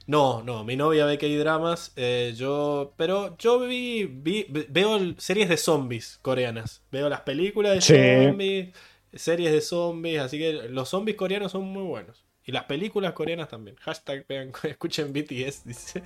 No, 0.07 0.43
no, 0.45 0.63
mi 0.63 0.77
novia 0.77 1.05
ve 1.05 1.19
que 1.19 1.27
hay 1.27 1.37
dramas. 1.37 1.93
eh, 1.97 2.33
yo. 2.37 2.93
Pero 2.97 3.37
yo 3.39 3.59
vi, 3.61 4.05
vi- 4.05 4.47
ve- 4.49 4.67
Veo 4.69 4.99
series 5.19 5.49
de 5.49 5.57
zombies 5.57 6.19
coreanas. 6.23 6.83
Veo 6.93 7.09
las 7.09 7.23
películas 7.23 7.75
de 7.75 7.81
Sí. 7.81 8.27
zombies, 8.29 8.69
series 9.13 9.53
de 9.53 9.61
zombies. 9.61 10.21
Así 10.21 10.39
que 10.39 10.53
los 10.71 10.89
zombies 10.89 11.17
coreanos 11.17 11.51
son 11.53 11.65
muy 11.65 11.83
buenos. 11.83 12.25
Y 12.45 12.53
las 12.53 12.65
películas 12.65 13.13
coreanas 13.15 13.49
también. 13.49 13.77
Hashtag 13.81 14.25
vean, 14.29 14.53
escuchen 14.63 15.13
BTS, 15.13 15.65
dice. 15.65 16.03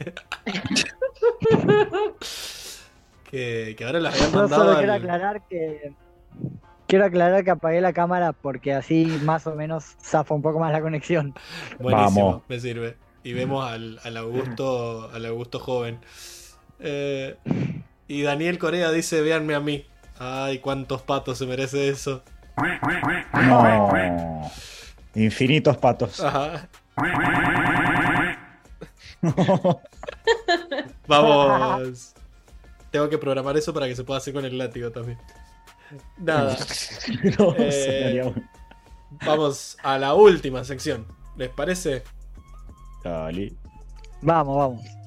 que, 3.30 3.74
que 3.76 3.84
ahora 3.84 4.00
las 4.00 4.14
habían 4.14 4.32
yo 4.32 4.38
mandado. 4.40 4.64
solo 4.64 4.76
quiero 4.78 4.92
al- 4.94 4.98
aclarar 5.00 5.42
que 5.48 5.92
quiero 6.86 7.04
aclarar 7.04 7.44
que 7.44 7.50
apagué 7.50 7.80
la 7.80 7.92
cámara 7.92 8.32
porque 8.32 8.72
así 8.72 9.04
más 9.24 9.46
o 9.46 9.54
menos 9.54 9.96
zafa 10.02 10.34
un 10.34 10.42
poco 10.42 10.58
más 10.58 10.72
la 10.72 10.80
conexión. 10.80 11.34
Buenísimo, 11.78 12.26
Vamos. 12.26 12.42
me 12.48 12.58
sirve. 12.60 12.96
Y 13.22 13.32
vemos 13.32 13.68
al, 13.68 14.00
al 14.02 14.16
Augusto, 14.16 15.10
al 15.12 15.26
Augusto 15.26 15.58
joven. 15.58 16.00
Eh, 16.78 17.36
y 18.08 18.22
Daniel 18.22 18.58
Corea 18.58 18.90
dice, 18.90 19.20
véanme 19.20 19.54
a 19.54 19.60
mí. 19.60 19.84
Ay, 20.18 20.58
cuántos 20.58 21.02
patos 21.02 21.38
se 21.38 21.46
merece 21.46 21.88
eso. 21.88 22.22
No. 23.34 24.50
Infinitos 25.14 25.76
patos. 25.78 26.20
Ajá. 26.20 26.68
Vamos. 31.06 32.14
Tengo 32.90 33.08
que 33.08 33.18
programar 33.18 33.56
eso 33.56 33.72
para 33.72 33.86
que 33.86 33.94
se 33.94 34.04
pueda 34.04 34.18
hacer 34.18 34.34
con 34.34 34.44
el 34.44 34.58
látigo 34.58 34.90
también. 34.90 35.18
Nada, 36.18 36.56
No, 37.38 37.54
Eh, 37.58 38.32
vamos 39.24 39.76
a 39.82 39.98
la 39.98 40.14
última 40.14 40.64
sección. 40.64 41.06
¿Les 41.36 41.48
parece? 41.48 42.02
Vamos, 44.22 44.56
vamos. 44.56 44.99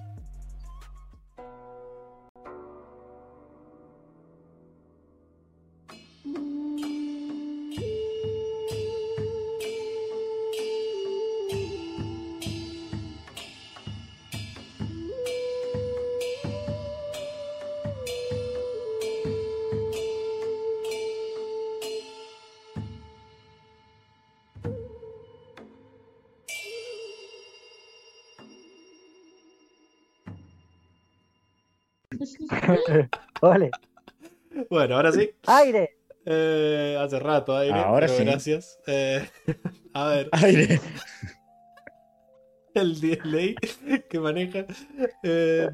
Ole. 33.43 33.71
Bueno, 34.69 34.95
ahora 34.95 35.11
sí. 35.11 35.31
Aire. 35.47 35.97
Eh, 36.25 36.97
hace 36.99 37.19
rato, 37.19 37.57
aire. 37.57 37.77
Ahora 37.77 38.07
sí. 38.07 38.23
Gracias. 38.23 38.79
Eh, 38.87 39.27
a 39.93 40.07
ver. 40.07 40.29
Aire. 40.31 40.79
el 42.73 42.99
delay 43.01 43.55
que 44.09 44.19
maneja. 44.19 44.65
Eh, 45.23 45.69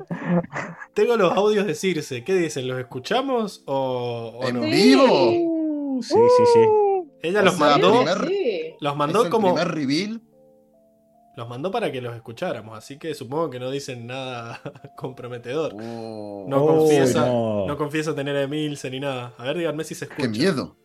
tengo 0.94 1.16
los 1.16 1.32
audios 1.34 1.66
de 1.68 1.76
Circe. 1.76 2.24
¿Qué 2.24 2.34
dicen? 2.34 2.68
¿Los 2.68 2.80
escuchamos 2.80 3.64
o, 3.68 4.40
o 4.42 4.48
¿En 4.48 4.56
no? 4.56 4.62
vivo? 4.62 6.00
Sí, 6.02 6.16
sí, 6.16 6.44
sí. 6.54 6.60
Ella 7.22 7.42
O 7.42 7.44
los 7.44 7.56
sea, 7.56 7.68
mandó, 7.68 7.98
primer- 8.04 8.28
Sí. 8.28 8.76
los 8.80 8.94
¿Es 8.94 8.98
mandó 8.98 9.24
el 9.26 9.30
como 9.30 9.54
primer 9.54 9.68
reveal? 9.76 10.22
Los 11.40 11.50
mandó 11.50 11.72
para 11.72 11.92
que 11.92 12.02
los 12.02 12.16
escucháramos, 12.16 12.78
así 12.78 13.00
que 13.00 13.16
supongo 13.16 13.50
que 13.50 13.60
no 13.60 13.72
dicen 13.72 14.06
nada 14.06 14.62
comprometedor. 14.96 15.74
Oh, 15.76 16.46
No 16.48 16.66
confiesa, 16.66 17.26
no. 17.26 17.66
no 17.66 17.76
confieso 17.78 18.14
tener 18.14 18.36
a 18.36 18.44
Emilce 18.44 18.92
ni 18.92 19.00
nada. 19.00 19.34
A 19.38 19.44
ver, 19.46 19.58
díganme 19.58 19.84
si 19.84 19.96
se 19.96 20.06
escucha. 20.06 20.22
¡Qué 20.22 20.28
miedo! 20.30 20.78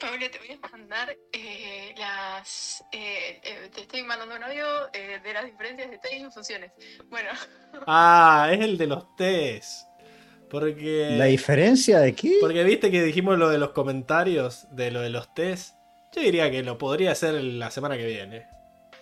Paula, 0.00 0.30
te 0.30 0.38
voy 0.38 0.52
a 0.62 0.68
mandar 0.68 1.16
eh, 1.32 1.92
las. 1.98 2.84
eh, 2.92 3.40
eh, 3.42 3.70
te 3.74 3.80
estoy 3.82 4.02
mandando 4.04 4.36
un 4.36 4.44
audio 4.44 4.64
eh, 4.92 5.18
de 5.22 5.32
las 5.32 5.44
diferencias 5.44 5.90
de 5.90 5.98
test 5.98 6.14
y 6.14 6.30
funciones. 6.30 6.72
Bueno, 7.10 7.30
Ah, 7.86 8.48
es 8.52 8.60
el 8.60 8.78
de 8.78 8.86
los 8.86 9.16
test. 9.16 9.88
Porque. 10.48 11.16
¿La 11.18 11.24
diferencia 11.26 11.98
de 11.98 12.14
qué? 12.14 12.38
Porque 12.40 12.62
viste 12.62 12.90
que 12.92 13.02
dijimos 13.02 13.38
lo 13.38 13.48
de 13.48 13.58
los 13.58 13.70
comentarios 13.72 14.66
de 14.70 14.90
lo 14.92 15.00
de 15.00 15.10
los 15.10 15.34
test. 15.34 15.74
Yo 16.14 16.22
diría 16.22 16.50
que 16.50 16.62
lo 16.62 16.78
podría 16.78 17.10
hacer 17.12 17.34
la 17.34 17.70
semana 17.72 17.96
que 17.96 18.06
viene. 18.06 18.46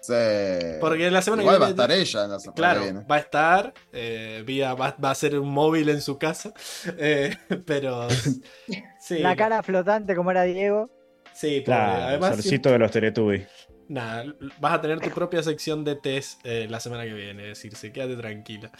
Sí. 0.07 0.79
Porque 0.81 1.11
la 1.11 1.23
semana 1.23 1.43
Igual 1.43 1.57
que 1.57 1.61
va 1.61 1.67
a 1.67 1.69
viene. 1.73 1.83
estar 1.83 1.91
ella 1.93 2.25
en 2.25 2.31
la 2.31 2.39
semana 2.41 2.55
Claro, 2.57 2.81
que 2.81 2.85
viene. 2.93 3.07
va 3.11 3.17
a 3.17 3.19
estar, 3.19 3.75
eh, 3.93 4.43
vía, 4.47 4.75
va, 4.75 4.95
va 5.03 5.11
a 5.11 5.15
ser 5.15 5.39
un 5.39 5.51
móvil 5.51 5.89
en 5.89 6.01
su 6.01 6.19
casa, 6.19 6.53
eh, 6.99 7.37
pero 7.67 8.07
sí, 9.01 9.19
La 9.19 9.35
cara 9.37 9.63
flotante 9.63 10.15
como 10.15 10.31
era 10.31 10.43
Diego. 10.45 10.91
sí. 11.33 11.63
Claro, 11.65 12.05
además 12.05 12.35
solcito 12.37 12.71
de 12.71 12.79
los 12.79 12.91
Teletubbies. 12.91 13.49
nada, 13.89 14.25
vas 14.61 14.75
a 14.75 14.81
tener 14.81 15.01
tu 15.01 15.11
propia 15.11 15.43
sección 15.43 15.85
de 15.85 15.97
test 15.97 16.41
eh, 16.45 16.67
la 16.69 16.79
semana 16.81 17.05
que 17.05 17.15
viene, 17.15 17.43
es 17.51 17.59
decir, 17.59 17.75
se 17.77 17.93
quédate 17.93 18.17
tranquila. 18.17 18.71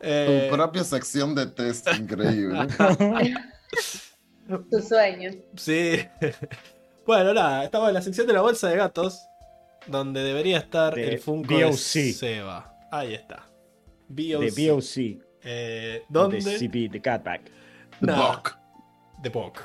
Eh, 0.00 0.46
Tu 0.48 0.54
propia 0.56 0.84
sección 0.84 1.34
de 1.34 1.46
test, 1.46 1.88
increíble. 1.98 2.66
Tu 4.70 4.80
sueño. 4.80 5.30
Sí. 5.56 6.00
bueno, 7.06 7.34
nada, 7.34 7.64
estaba 7.64 7.88
en 7.88 7.94
la 7.94 8.02
sección 8.02 8.26
de 8.26 8.32
la 8.32 8.40
bolsa 8.40 8.68
de 8.68 8.76
gatos, 8.76 9.20
donde 9.88 10.22
debería 10.22 10.58
estar 10.58 10.94
De 10.94 11.08
el 11.14 11.18
Funko 11.18 11.56
de 11.56 11.64
BOC. 11.64 11.74
Seba. 11.76 12.74
Ahí 12.90 13.14
está. 13.14 13.46
BOC. 14.08 14.40
De 14.54 14.70
BOC. 14.70 15.24
Eh, 15.42 16.02
¿Dónde? 16.08 16.38
donde 16.38 16.50
De 16.52 16.58
CP, 16.58 16.88
de 16.88 17.00
Catback. 17.00 17.50
Nada. 18.00 18.36
Buck. 18.36 18.56
de 19.22 19.30
POC. 19.30 19.60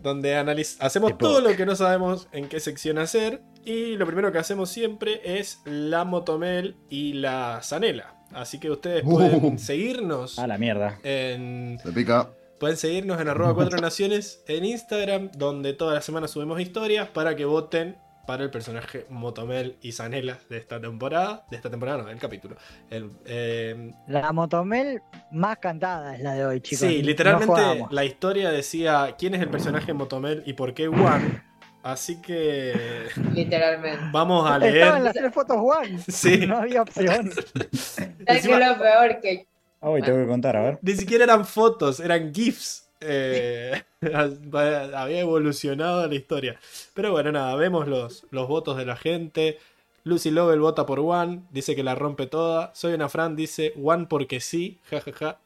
Donde 0.00 0.34
analiz- 0.36 0.76
hacemos 0.80 1.12
De 1.12 1.16
todo 1.18 1.40
lo 1.40 1.56
que 1.56 1.64
no 1.64 1.76
sabemos 1.76 2.28
en 2.32 2.48
qué 2.48 2.58
sección 2.60 2.98
hacer. 2.98 3.40
Y 3.64 3.94
lo 3.96 4.06
primero 4.06 4.32
que 4.32 4.38
hacemos 4.38 4.68
siempre 4.70 5.20
es 5.38 5.60
la 5.64 6.04
Motomel 6.04 6.76
y 6.90 7.12
la 7.12 7.60
Zanela. 7.62 8.16
Así 8.32 8.58
que 8.58 8.70
ustedes 8.70 9.04
pueden 9.04 9.44
Uh. 9.44 9.58
seguirnos 9.58 10.38
A 10.40 10.46
la 10.48 10.58
mierda. 10.58 10.98
en. 11.04 11.78
Se 11.82 11.92
pica. 11.92 12.30
Pueden 12.58 12.76
seguirnos 12.76 13.20
en 13.20 13.28
arroba 13.28 13.54
4 13.54 13.78
naciones 13.80 14.42
en 14.48 14.64
Instagram, 14.64 15.30
donde 15.36 15.72
todas 15.74 15.94
las 15.94 16.04
semanas 16.04 16.30
subimos 16.32 16.60
historias 16.60 17.08
para 17.08 17.36
que 17.36 17.44
voten 17.44 17.96
para 18.26 18.44
el 18.44 18.50
personaje 18.50 19.06
Motomel 19.08 19.76
y 19.82 19.92
Zanela 19.92 20.38
de 20.48 20.58
esta 20.58 20.80
temporada. 20.80 21.44
De 21.50 21.56
esta 21.56 21.70
temporada, 21.70 21.98
no, 22.02 22.08
del 22.08 22.18
capítulo. 22.18 22.56
El, 22.90 23.10
eh, 23.26 23.92
La 24.06 24.32
motomel 24.32 25.00
más 25.30 25.58
cantada 25.58 26.14
es 26.14 26.20
la 26.20 26.34
de 26.34 26.44
hoy, 26.46 26.60
chicos. 26.60 26.86
Sí, 26.88 27.02
literalmente 27.02 27.86
la 27.90 28.04
historia 28.04 28.50
decía 28.50 29.16
quién 29.18 29.34
es 29.34 29.40
el 29.42 29.48
personaje 29.50 29.92
Motomel 29.92 30.42
y 30.46 30.52
por 30.52 30.72
qué 30.74 30.88
One. 30.88 31.42
Así 31.82 32.22
que 32.22 33.08
Literalmente. 33.34 33.98
vamos 34.12 34.48
a 34.48 34.54
Estaban 34.64 34.72
leer. 34.72 35.02
las 35.02 35.14
tres 35.14 35.34
fotos 35.34 35.56
One. 35.58 35.98
Sí. 36.08 36.46
No 36.46 36.58
había 36.58 36.82
opción. 36.82 37.32
¿Sabes 37.72 38.46
qué 38.46 38.56
lo 38.58 38.78
peor? 38.78 39.20
Que 39.20 39.46
Ah, 39.80 39.88
voy, 39.88 40.00
tengo 40.00 40.18
que 40.20 40.28
contar, 40.28 40.56
a 40.56 40.62
ver. 40.62 40.78
Ni 40.80 40.92
siquiera 40.92 41.24
eran 41.24 41.44
fotos, 41.44 41.98
eran 41.98 42.32
GIFs. 42.32 42.88
Eh, 43.00 43.82
había 44.94 45.20
evolucionado 45.20 46.06
la 46.06 46.14
historia. 46.14 46.58
Pero 46.94 47.12
bueno, 47.12 47.32
nada, 47.32 47.54
vemos 47.56 47.86
los, 47.88 48.26
los 48.30 48.48
votos 48.48 48.76
de 48.76 48.84
la 48.84 48.96
gente. 48.96 49.58
Lucy 50.04 50.30
Lovell 50.30 50.60
vota 50.60 50.84
por 50.84 50.98
One, 50.98 51.42
dice 51.50 51.76
que 51.76 51.84
la 51.84 51.94
rompe 51.94 52.26
toda. 52.26 52.74
Soy 52.74 52.94
una 52.94 53.08
Fran, 53.08 53.36
dice 53.36 53.72
One 53.82 54.06
porque 54.06 54.40
sí, 54.40 54.80
jajaja. 54.90 55.38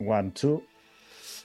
One, 0.00 0.32
two. 0.32 0.64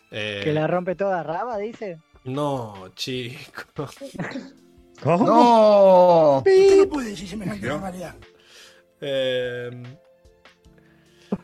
Eh, 0.10 0.42
Que 0.44 0.53
la 0.53 0.68
rompe 0.68 0.95
toda 0.95 1.22
Raba, 1.22 1.58
dice. 1.58 2.00
No, 2.24 2.90
chicos. 2.95 3.95
¿Cómo? 5.03 5.26
¡No! 5.26 6.44
Eh, 9.00 9.69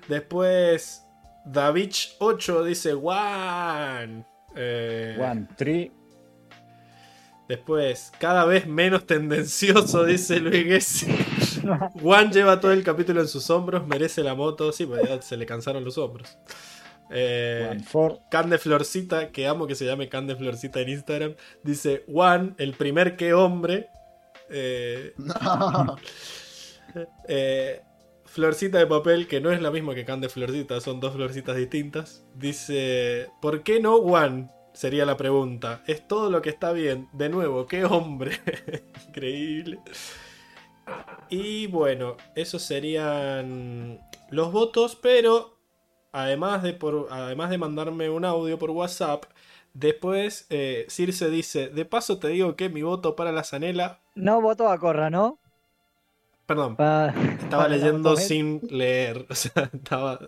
después, 0.08 1.04
Davich8 1.46 2.64
dice 2.64 2.94
One. 2.94 4.26
Eh, 4.56 5.18
One, 5.20 5.48
three. 5.56 5.92
Después, 7.48 8.12
cada 8.20 8.46
vez 8.46 8.66
menos 8.68 9.06
tendencioso, 9.06 10.04
dice 10.06 10.40
Luis 10.40 10.66
Gessi. 10.66 11.08
Juan 12.02 12.32
lleva 12.32 12.60
todo 12.60 12.72
el 12.72 12.84
capítulo 12.84 13.22
en 13.22 13.28
sus 13.28 13.50
hombros, 13.50 13.86
merece 13.86 14.24
la 14.24 14.34
moto. 14.34 14.72
Sí, 14.72 14.86
pues 14.86 15.08
ya 15.08 15.22
se 15.22 15.38
le 15.38 15.46
cansaron 15.46 15.84
los 15.84 15.98
hombros. 15.98 16.38
Eh, 17.12 17.68
One, 17.70 17.84
four. 17.84 18.20
Can 18.32 18.50
de 18.50 18.58
Florcita, 18.58 19.30
que 19.32 19.46
amo 19.48 19.68
que 19.68 19.76
se 19.76 19.86
llame 19.86 20.10
Can 20.10 20.26
de 20.26 20.36
Florcita 20.36 20.80
en 20.80 20.90
Instagram, 20.90 21.36
dice 21.64 22.06
Juan, 22.08 22.56
el 22.58 22.74
primer 22.74 23.18
que 23.18 23.34
hombre. 23.34 23.90
Eh, 24.50 25.14
No. 25.18 25.98
eh, 27.28 27.82
Florcita 28.34 28.80
de 28.80 28.88
papel, 28.88 29.28
que 29.28 29.40
no 29.40 29.52
es 29.52 29.62
la 29.62 29.70
misma 29.70 29.94
que 29.94 30.06
Can 30.06 30.20
de 30.20 30.28
Florcita, 30.28 30.82
son 30.82 31.00
dos 31.00 31.14
florcitas 31.14 31.56
distintas. 31.56 32.26
Dice, 32.34 33.30
¿por 33.40 33.62
qué 33.62 33.80
no 33.80 34.02
Juan? 34.02 34.52
Sería 34.74 35.06
la 35.06 35.18
pregunta. 35.18 35.84
Es 35.86 36.08
todo 36.08 36.32
lo 36.32 36.42
que 36.42 36.50
está 36.50 36.72
bien. 36.72 37.08
De 37.14 37.30
nuevo, 37.30 37.68
qué 37.68 37.86
hombre. 37.86 38.42
Increíble. 39.08 39.82
Y 41.30 41.68
bueno, 41.68 42.18
esos 42.34 42.64
serían 42.64 44.00
los 44.32 44.52
votos, 44.52 44.98
pero 45.00 45.60
además 46.12 46.64
de, 46.64 46.74
por, 46.74 47.10
además 47.12 47.52
de 47.52 47.60
mandarme 47.60 48.10
un 48.10 48.26
audio 48.26 48.58
por 48.58 48.72
WhatsApp, 48.72 49.26
después 49.76 50.48
eh, 50.50 50.88
Circe 50.90 51.30
dice, 51.30 51.68
de 51.68 51.86
paso 51.86 52.18
te 52.18 52.30
digo 52.30 52.56
que 52.56 52.70
mi 52.70 52.82
voto 52.82 53.16
para 53.16 53.32
la 53.32 53.44
Zanela... 53.44 54.00
No 54.16 54.42
votó 54.42 54.70
a 54.70 54.80
Corra, 54.80 55.12
¿no? 55.12 55.38
Perdón, 56.46 56.76
Pa- 56.76 57.14
estaba 57.42 57.68
leyendo 57.68 58.10
Motomel. 58.12 58.18
sin 58.28 58.62
leer. 58.70 59.26
O 59.30 59.36
sea, 59.36 59.70
estaba... 59.74 60.20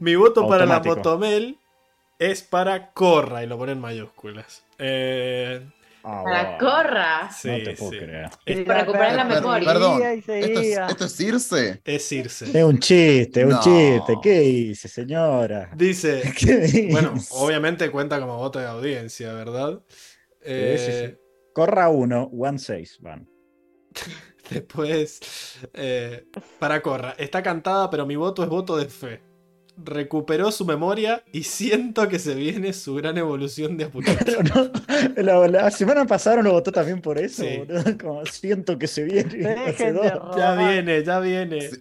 Mi 0.00 0.14
voto 0.16 0.48
para 0.48 0.64
la. 0.66 0.80
Motomel 0.80 1.58
es 2.18 2.42
para 2.42 2.92
Corra 2.92 3.42
y 3.44 3.46
lo 3.46 3.58
pone 3.58 3.72
en 3.72 3.80
mayúsculas. 3.80 4.64
Eh, 4.78 5.66
Ah, 6.06 6.20
para 6.22 6.48
wow. 6.50 6.58
corra. 6.58 7.30
sí, 7.32 7.48
no 7.48 7.58
te 7.64 7.72
puedo 7.76 7.92
sí. 7.92 7.98
creer. 7.98 8.28
Es, 8.44 8.60
Para 8.66 8.80
recuperar 8.80 9.14
la 9.16 9.26
Per- 9.26 9.36
memoria. 9.40 9.72
Perdón, 9.72 9.92
Seguía 10.02 10.14
y 10.14 10.18
¿esto 10.18 10.32
es, 10.34 10.44
seguía. 10.44 10.86
¿esto 10.86 11.04
es 11.06 11.16
Circe? 11.16 11.80
es 11.82 12.08
Circe. 12.08 12.58
Es 12.58 12.62
un 12.64 12.78
chiste, 12.78 13.40
es 13.40 13.46
un 13.46 13.52
No. 13.52 13.60
chiste. 13.62 14.14
¿Qué 14.22 14.40
dice, 14.40 14.88
señora? 14.88 15.70
Dice, 15.74 16.20
¿Qué 16.38 16.56
dice? 16.58 16.88
bueno, 16.90 17.14
obviamente 17.30 17.90
cuenta 17.90 18.20
como 18.20 18.36
voto 18.36 18.58
de 18.58 18.66
audiencia, 18.66 19.32
¿verdad? 19.32 19.80
Eh, 20.42 20.76
sí, 20.78 20.92
sí. 21.08 21.18
Corra 21.54 21.88
uno, 21.88 22.24
one 22.38 22.58
seis, 22.58 22.98
van. 23.00 23.26
Después, 24.50 25.20
eh, 25.72 26.26
para 26.58 26.82
Corra, 26.82 27.14
está 27.18 27.42
cantada, 27.42 27.90
pero 27.90 28.06
mi 28.06 28.16
voto 28.16 28.42
es 28.42 28.48
voto 28.48 28.76
de 28.76 28.86
fe. 28.86 29.20
Recuperó 29.76 30.52
su 30.52 30.64
memoria 30.64 31.24
y 31.32 31.42
siento 31.42 32.06
que 32.08 32.20
se 32.20 32.36
viene 32.36 32.72
su 32.72 32.94
gran 32.94 33.18
evolución 33.18 33.76
de 33.76 33.90
no, 35.16 35.22
la, 35.22 35.48
la 35.48 35.70
semana 35.72 36.04
pasada 36.06 36.42
no 36.42 36.52
votó 36.52 36.70
también 36.70 37.00
por 37.00 37.18
eso, 37.18 37.42
Sí. 37.42 37.56
boludo. 37.58 37.98
Como 38.00 38.24
siento 38.26 38.78
que 38.78 38.86
se 38.86 39.02
viene. 39.02 39.74
Ya 40.36 40.54
viene, 40.54 41.02
ya 41.02 41.18
viene. 41.18 41.70
Sí. 41.70 41.76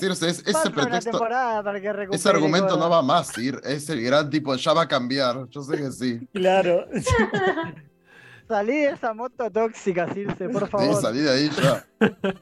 Circe, 0.00 0.28
es- 0.28 0.42
ese 0.46 0.70
pretexto, 0.70 1.18
para 1.18 1.62
ese 2.10 2.28
argumento 2.28 2.76
no 2.76 2.90
va 2.90 3.00
más, 3.00 3.28
Sir. 3.28 3.60
Es 3.64 3.88
el 3.88 4.02
gran 4.02 4.28
tipo, 4.28 4.54
ya 4.56 4.72
va 4.74 4.82
a 4.82 4.88
cambiar. 4.88 5.48
Yo 5.48 5.62
sé 5.62 5.76
que 5.76 5.90
sí. 5.90 6.18
Claro. 6.34 6.84
Salí 8.48 8.72
de 8.78 8.90
esa 8.90 9.12
moto 9.14 9.50
tóxica, 9.50 10.08
Circe, 10.12 10.48
por 10.48 10.64
Sí, 10.64 10.70
favor. 10.70 11.00
salí 11.00 11.20
de 11.20 11.30
ahí 11.30 11.50
ya. 11.50 11.86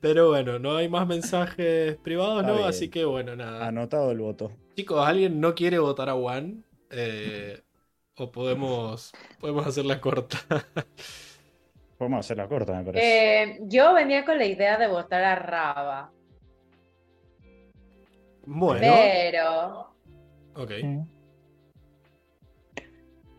Pero 0.00 0.28
bueno, 0.30 0.58
no 0.58 0.76
hay 0.76 0.88
más 0.88 1.06
mensajes 1.06 1.96
privados, 1.98 2.40
Está 2.40 2.48
¿no? 2.52 2.56
bien. 2.58 2.68
Así 2.68 2.88
que 2.88 3.04
bueno, 3.04 3.36
nada. 3.36 3.66
Anotado 3.66 4.10
el 4.12 4.18
voto. 4.18 4.52
Chicos, 4.76 5.04
¿alguien 5.06 5.40
no 5.40 5.54
quiere 5.54 5.78
votar 5.78 6.08
a 6.08 6.14
Juan? 6.14 6.64
Eh, 6.90 7.60
o 8.16 8.30
podemos, 8.30 9.12
podemos 9.40 9.66
hacerla 9.66 10.00
corta. 10.00 10.38
Podemos 11.98 12.26
hacerla 12.26 12.48
corta, 12.48 12.72
me 12.74 12.82
parece. 12.84 13.42
Eh, 13.44 13.58
yo 13.62 13.94
venía 13.94 14.24
con 14.24 14.36
la 14.36 14.44
idea 14.44 14.76
de 14.76 14.88
votar 14.88 15.22
a 15.22 15.36
Raba. 15.36 16.10
Bueno, 18.44 18.80
Pero. 18.80 19.94
ok. 20.56 20.70
Sí. 20.80 20.98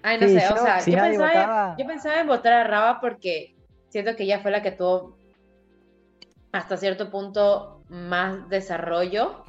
Ay, 0.04 0.18
no 0.20 0.28
Sí, 0.28 0.40
sé, 0.40 0.46
o 0.48 0.56
yo, 0.56 0.64
sea, 0.64 0.80
si 0.82 0.92
yo, 0.92 0.98
pensaba, 1.00 1.28
votaba- 1.30 1.76
yo 1.78 1.88
pensaba 1.88 2.20
en 2.20 2.28
votar 2.28 2.54
a 2.54 2.64
Raba 2.66 3.00
porque 3.00 3.56
siento 3.90 4.16
que 4.16 4.24
ella 4.24 4.40
fue 4.42 4.52
la 4.52 4.62
que 4.62 4.72
tuvo 4.72 5.18
hasta 6.52 6.78
cierto 6.78 7.10
punto 7.10 7.82
más 7.90 8.48
desarrollo 8.50 9.44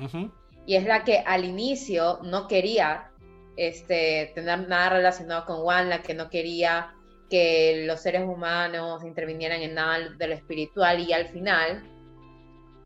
y 0.67 0.77
es 0.77 0.85
la 0.85 1.05
que 1.05 1.19
al 1.19 1.45
inicio 1.45 2.21
no 2.23 2.49
quería 2.49 3.11
este, 3.57 4.33
tener 4.35 4.67
nada 4.69 4.89
relacionado 4.91 5.45
con 5.45 5.63
Wan, 5.63 5.89
la 5.91 6.03
que 6.03 6.15
no 6.15 6.31
quería 6.31 6.95
que 7.31 7.85
los 7.87 8.01
seres 8.01 8.23
humanos 8.23 9.05
intervinieran 9.05 9.61
en 9.63 9.75
nada 9.75 10.09
de 10.17 10.27
lo 10.29 10.35
espiritual 10.35 11.01
y 11.01 11.13
al 11.13 11.27
final 11.29 11.83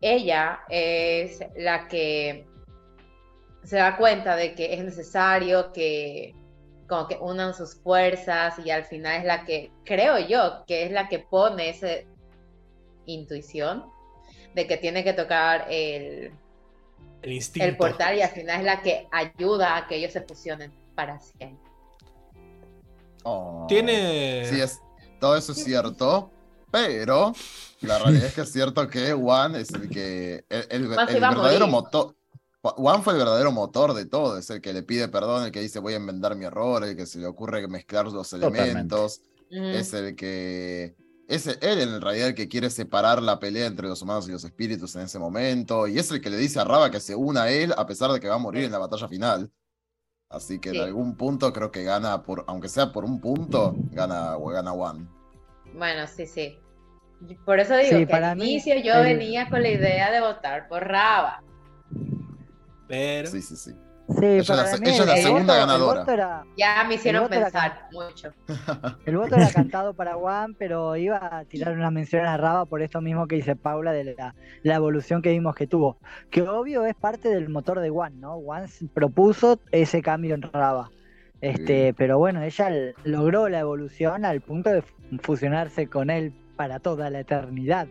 ella 0.00 0.60
es 0.68 1.40
la 1.56 1.86
que 1.88 2.47
se 3.62 3.76
da 3.76 3.97
cuenta 3.97 4.36
de 4.36 4.55
que 4.55 4.74
es 4.74 4.84
necesario 4.84 5.72
que 5.72 6.34
como 6.89 7.07
que 7.07 7.17
unan 7.20 7.55
sus 7.55 7.76
fuerzas 7.76 8.55
y 8.65 8.70
al 8.70 8.84
final 8.84 9.18
es 9.20 9.25
la 9.25 9.44
que 9.44 9.70
creo 9.84 10.18
yo 10.18 10.65
que 10.67 10.84
es 10.86 10.91
la 10.92 11.08
que 11.08 11.18
pone 11.18 11.68
esa 11.70 11.89
intuición 13.07 13.84
de 14.55 14.67
que 14.67 14.76
tiene 14.78 15.05
que 15.05 15.12
tocar 15.12 15.67
el, 15.70 16.33
El 17.23 17.33
instinto. 17.33 17.68
el 17.68 17.76
portal 17.76 18.17
y 18.17 18.23
al 18.23 18.31
final 18.31 18.60
es 18.60 18.65
la 18.65 18.83
que 18.83 19.07
ayuda 19.12 19.76
a 19.76 19.86
que 19.86 19.97
ellos 19.97 20.12
se 20.12 20.23
fusionen 20.23 20.73
para 20.94 21.20
siempre. 21.20 21.68
Oh. 23.25 23.67
Tiene. 23.68 24.47
Sí, 24.47 24.60
es, 24.60 24.81
todo 25.20 25.36
eso 25.36 25.52
es 25.52 25.62
cierto, 25.62 26.31
pero 26.70 27.33
la 27.83 27.99
realidad 27.99 28.26
es 28.26 28.34
que 28.34 28.41
es 28.42 28.52
cierto 28.52 28.89
que 28.89 29.12
Juan 29.12 29.55
es 29.57 29.70
el 29.70 29.89
que. 29.91 30.44
El, 30.49 30.67
el- 30.70 30.89
verdadero 30.89 31.67
motor. 31.67 32.15
Juan 32.62 33.03
fue 33.03 33.12
el 33.15 33.19
verdadero 33.20 33.53
motor 33.53 33.95
de 33.95 34.05
todo, 34.07 34.37
es 34.37 34.51
el 34.51 34.61
que 34.61 34.73
le 34.73 34.83
pide 34.83 35.09
perdón, 35.09 35.45
el 35.45 35.53
que 35.53 35.61
dice 35.61 35.78
voy 35.78 35.93
a 35.95 35.97
enmendar 35.97 36.35
mi 36.37 36.45
error, 36.45 36.83
el 36.85 36.97
que 36.97 37.07
se 37.07 37.19
le 37.19 37.27
ocurre 37.27 37.67
mezclar 37.69 38.07
los 38.07 38.28
Totalmente. 38.31 38.62
elementos, 38.62 39.23
es 39.51 39.93
el 39.95 40.17
que. 40.17 40.97
Es 41.28 41.47
él 41.47 41.81
en 41.81 42.01
realidad 42.01 42.28
el 42.28 42.35
que 42.35 42.49
quiere 42.49 42.70
separar 42.70 43.23
la 43.23 43.39
pelea 43.39 43.67
entre 43.67 43.87
los 43.87 44.01
humanos 44.01 44.27
y 44.28 44.33
los 44.33 44.45
espíritus 44.45 44.97
en 44.97 45.03
ese 45.03 45.19
momento, 45.19 45.87
y 45.87 45.99
es 45.99 46.11
el 46.11 46.20
que 46.23 46.31
le 46.31 46.37
dice 46.39 46.59
a 46.59 46.65
Raba 46.65 46.91
que 46.91 47.01
se 47.01 47.15
una 47.15 47.43
a 47.43 47.51
él 47.51 47.75
a 47.77 47.87
pesar 47.87 48.11
de 48.11 48.19
que 48.19 48.28
va 48.28 48.37
a 48.37 48.39
morir 48.39 48.65
en 48.65 48.73
la 48.73 48.78
batalla 48.78 49.07
final. 49.09 49.51
Así 50.31 50.59
que 50.59 50.70
Sí. 50.70 50.77
en 50.78 50.83
algún 50.85 51.17
punto 51.17 51.53
creo 51.53 51.70
que 51.70 51.85
gana, 51.85 52.23
por, 52.23 52.45
aunque 52.49 52.69
sea 52.69 52.93
por 52.93 53.05
un 53.05 53.20
punto, 53.20 53.75
gana, 53.93 54.37
gana 54.53 54.70
Juan. 54.73 55.09
Bueno, 55.75 56.07
sí, 56.07 56.27
sí. 56.27 56.59
Por 57.45 57.61
eso 57.61 57.77
digo 57.77 57.91
Sí, 57.99 58.07
que 58.07 58.07
para 58.07 58.31
al 58.33 58.39
mí, 58.39 58.53
inicio 58.53 58.75
yo 58.83 58.95
el- 58.95 59.17
venía 59.17 59.49
con 59.51 59.62
la 59.62 59.70
idea 59.70 60.11
de 60.11 60.20
votar 60.20 60.67
por 60.69 60.83
Raba. 60.87 61.43
Pero. 62.89 63.28
Sí, 63.31 63.42
sí, 63.42 63.57
sí. 63.57 63.73
Sí, 64.10 64.25
Ella 64.25 64.39
es 64.41 64.49
la 64.49 64.57
para 64.57 64.68
se- 64.68 64.81
mí 64.81 64.89
ella 64.89 65.00
es 65.00 65.07
la 65.07 65.17
el 65.17 65.23
segunda 65.23 65.55
voto- 65.55 65.67
ganadora. 65.67 66.12
era- 66.15 66.44
Ya 66.57 66.84
me 66.89 66.94
hicieron 66.94 67.31
era 67.31 67.42
pensar 67.44 67.89
mucho. 67.92 68.33
El 69.07 69.18
voto 69.18 69.36
era 69.36 69.50
cantado 69.50 69.92
para 69.92 70.15
Juan, 70.15 70.55
pero 70.55 70.97
iba 70.97 71.18
a 71.39 71.44
tirar 71.44 71.75
una 71.75 71.91
mención 71.91 72.25
a 72.25 72.39
Raba 72.39 72.65
por 72.65 72.81
esto 72.81 73.02
mismo 73.02 73.26
que 73.28 73.36
dice 73.36 73.55
Paula 73.55 73.92
de 73.92 74.15
la, 74.17 74.34
la 74.62 74.75
evolución 74.76 75.20
que 75.20 75.28
vimos 75.31 75.55
que 75.55 75.67
tuvo. 75.67 75.99
Que 76.31 76.41
obvio 76.41 76.86
es 76.86 76.94
parte 76.94 77.28
del 77.28 77.50
motor 77.50 77.81
de 77.81 77.91
Juan, 77.91 78.18
¿no? 78.18 78.41
Juan 78.41 78.65
propuso 78.94 79.60
ese 79.73 80.00
cambio 80.00 80.34
en 80.34 80.41
Raba. 80.42 80.91
Este, 81.42 81.89
Sí. 81.89 81.94
pero 81.97 82.17
bueno, 82.18 82.42
ella 82.42 82.70
logró 83.05 83.50
la 83.50 83.58
evolución 83.60 84.25
al 84.25 84.41
punto 84.41 84.70
de 84.70 84.81
fu- 84.83 84.94
fusionarse 85.20 85.86
con 85.86 86.08
él 86.08 86.33
para 86.59 86.81
toda 86.81 87.09
la 87.09 87.20
eternidad. 87.20 87.87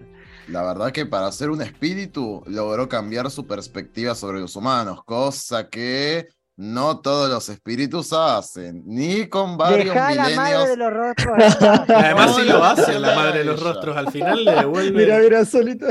La 0.49 0.61
verdad 0.61 0.91
que 0.91 1.05
para 1.05 1.31
ser 1.31 1.49
un 1.49 1.61
espíritu 1.61 2.43
logró 2.45 2.87
cambiar 2.87 3.31
su 3.31 3.47
perspectiva 3.47 4.13
sobre 4.13 4.39
los 4.41 4.55
humanos, 4.55 4.99
cosa 5.05 5.69
que 5.69 6.27
no 6.57 6.99
todos 6.99 7.29
los 7.29 7.47
espíritus 7.49 8.11
hacen, 8.13 8.83
ni 8.85 9.27
con 9.27 9.57
varios 9.57 9.93
Deja 9.93 10.13
la 10.13 10.29
madre 10.29 10.35
milenios. 10.35 10.69
de 10.69 10.77
los 10.77 10.93
rostros. 10.93 11.37
Además, 11.89 12.35
sí 12.35 12.43
lo 12.43 12.63
hace 12.63 12.99
la 12.99 13.15
madre 13.15 13.39
de 13.39 13.45
los 13.45 13.61
rostros. 13.63 13.95
Al 13.95 14.11
final 14.11 14.43
le 14.43 14.51
devuelve. 14.55 14.99
Mira, 14.99 15.19
mira, 15.19 15.45
solito. 15.45 15.85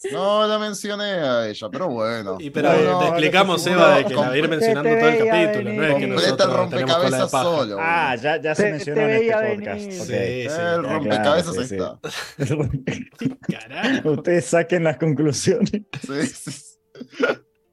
No 0.12 0.46
la 0.46 0.58
mencioné 0.58 1.04
a 1.04 1.48
ella, 1.48 1.68
pero 1.70 1.88
bueno. 1.88 2.36
Y 2.38 2.50
pero 2.50 2.72
No, 2.72 2.98
te 3.00 3.06
explicamos, 3.08 3.66
Eva, 3.66 3.96
de 3.98 4.04
que 4.04 4.14
la 4.14 4.20
va 4.20 4.28
a 4.30 4.36
ir 4.38 4.48
mencionando 4.48 4.88
todo 4.96 5.08
el 5.08 5.26
capítulo. 5.28 5.72
No 5.72 5.84
es 5.84 5.94
que 5.96 6.06
nosotros 6.06 6.70
tenemos 6.70 6.94
cola 6.94 7.10
de 7.10 7.18
rompecabezas 7.18 7.30
solo. 7.30 7.76
Ah, 7.80 8.14
ya, 8.16 8.40
ya 8.40 8.54
se 8.54 8.62
Te- 8.64 8.70
mencionó 8.70 9.00
te 9.00 9.16
en 9.16 9.22
este 9.32 9.56
podcast. 9.56 9.80
Sí, 10.06 10.12
el 10.14 10.50
sí. 10.50 10.88
rompecabezas 10.88 11.54
claro, 11.56 11.60
ahí 11.60 11.66
sí, 11.68 11.74
está. 11.74 13.58
Carajo. 13.58 14.10
Ustedes 14.12 14.44
saquen 14.46 14.84
las 14.84 14.96
conclusiones. 14.98 15.70
Sí, 16.06 16.26
sí, 16.26 16.50
sí. 16.52 16.64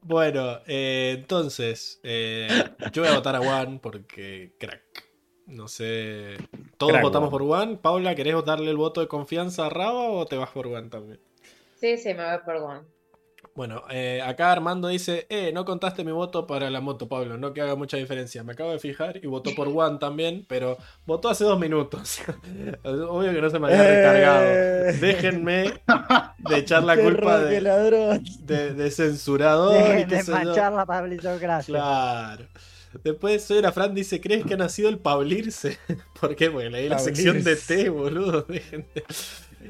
Bueno, 0.01 0.59
eh, 0.67 1.15
entonces, 1.19 1.99
eh, 2.03 2.47
yo 2.91 3.01
voy 3.01 3.11
a 3.11 3.15
votar 3.15 3.35
a 3.35 3.39
Juan 3.39 3.79
porque 3.79 4.55
crack. 4.59 4.81
No 5.47 5.67
sé. 5.67 6.37
Todos 6.77 6.91
Crack, 6.91 7.03
votamos 7.03 7.29
Juan. 7.29 7.39
por 7.39 7.47
Juan. 7.47 7.77
Paula, 7.77 8.15
¿querés 8.15 8.35
darle 8.45 8.71
el 8.71 8.77
voto 8.77 9.01
de 9.01 9.07
confianza 9.07 9.65
a 9.67 9.69
Raba 9.69 10.09
o 10.09 10.25
te 10.25 10.37
vas 10.37 10.49
por 10.49 10.67
Juan 10.67 10.89
también? 10.89 11.19
Sí, 11.75 11.97
sí, 11.97 12.13
me 12.13 12.23
voy 12.25 12.39
por 12.45 12.59
Juan. 12.59 12.81
Bueno, 13.53 13.83
eh, 13.89 14.21
acá 14.21 14.51
Armando 14.51 14.89
dice, 14.89 15.27
eh, 15.29 15.51
no 15.53 15.63
contaste 15.63 16.03
mi 16.03 16.11
voto 16.11 16.45
para 16.45 16.69
la 16.69 16.81
moto, 16.81 17.07
Pablo, 17.07 17.37
no 17.37 17.53
que 17.53 17.61
haga 17.61 17.75
mucha 17.75 17.95
diferencia. 17.95 18.43
Me 18.43 18.51
acabo 18.51 18.71
de 18.71 18.79
fijar 18.79 19.17
y 19.23 19.27
votó 19.27 19.55
por 19.55 19.69
Juan 19.73 19.97
también, 19.97 20.45
pero 20.49 20.77
votó 21.05 21.29
hace 21.29 21.45
dos 21.45 21.57
minutos. 21.57 22.19
Obvio 22.83 23.31
que 23.31 23.41
no 23.41 23.49
se 23.49 23.59
me 23.59 23.67
había 23.67 23.83
Eh. 23.85 23.95
recargado. 23.95 24.99
Déjenme 24.99 25.73
de 26.39 26.57
echar 26.57 26.83
la 26.83 26.97
culpa 27.01 27.39
de, 27.39 27.61
ladrón. 27.61 28.23
de, 28.41 28.73
de 28.73 28.91
censurador 28.91 29.75
y 29.77 29.83
Dejen 29.83 30.07
qué 30.09 30.15
de 30.17 30.23
sé 30.23 30.31
yo. 30.31 30.37
manchar 30.37 30.73
la 30.73 30.85
pablitocracia. 30.85 31.73
Claro. 31.73 32.45
Después 33.03 33.43
soy 33.43 33.57
una 33.57 33.73
Fran 33.73 33.93
dice, 33.93 34.21
¿crees 34.21 34.45
que 34.45 34.53
ha 34.53 34.57
nacido 34.57 34.87
el 34.87 34.99
Pablirse? 34.99 35.77
¿Por 36.19 36.33
qué? 36.33 36.49
Porque 36.49 36.69
leí 36.69 36.87
la 36.87 36.97
sección 36.97 37.43
de 37.43 37.57
té, 37.57 37.89
boludo. 37.89 38.43
Dejen 38.43 38.85
de- 38.95 39.03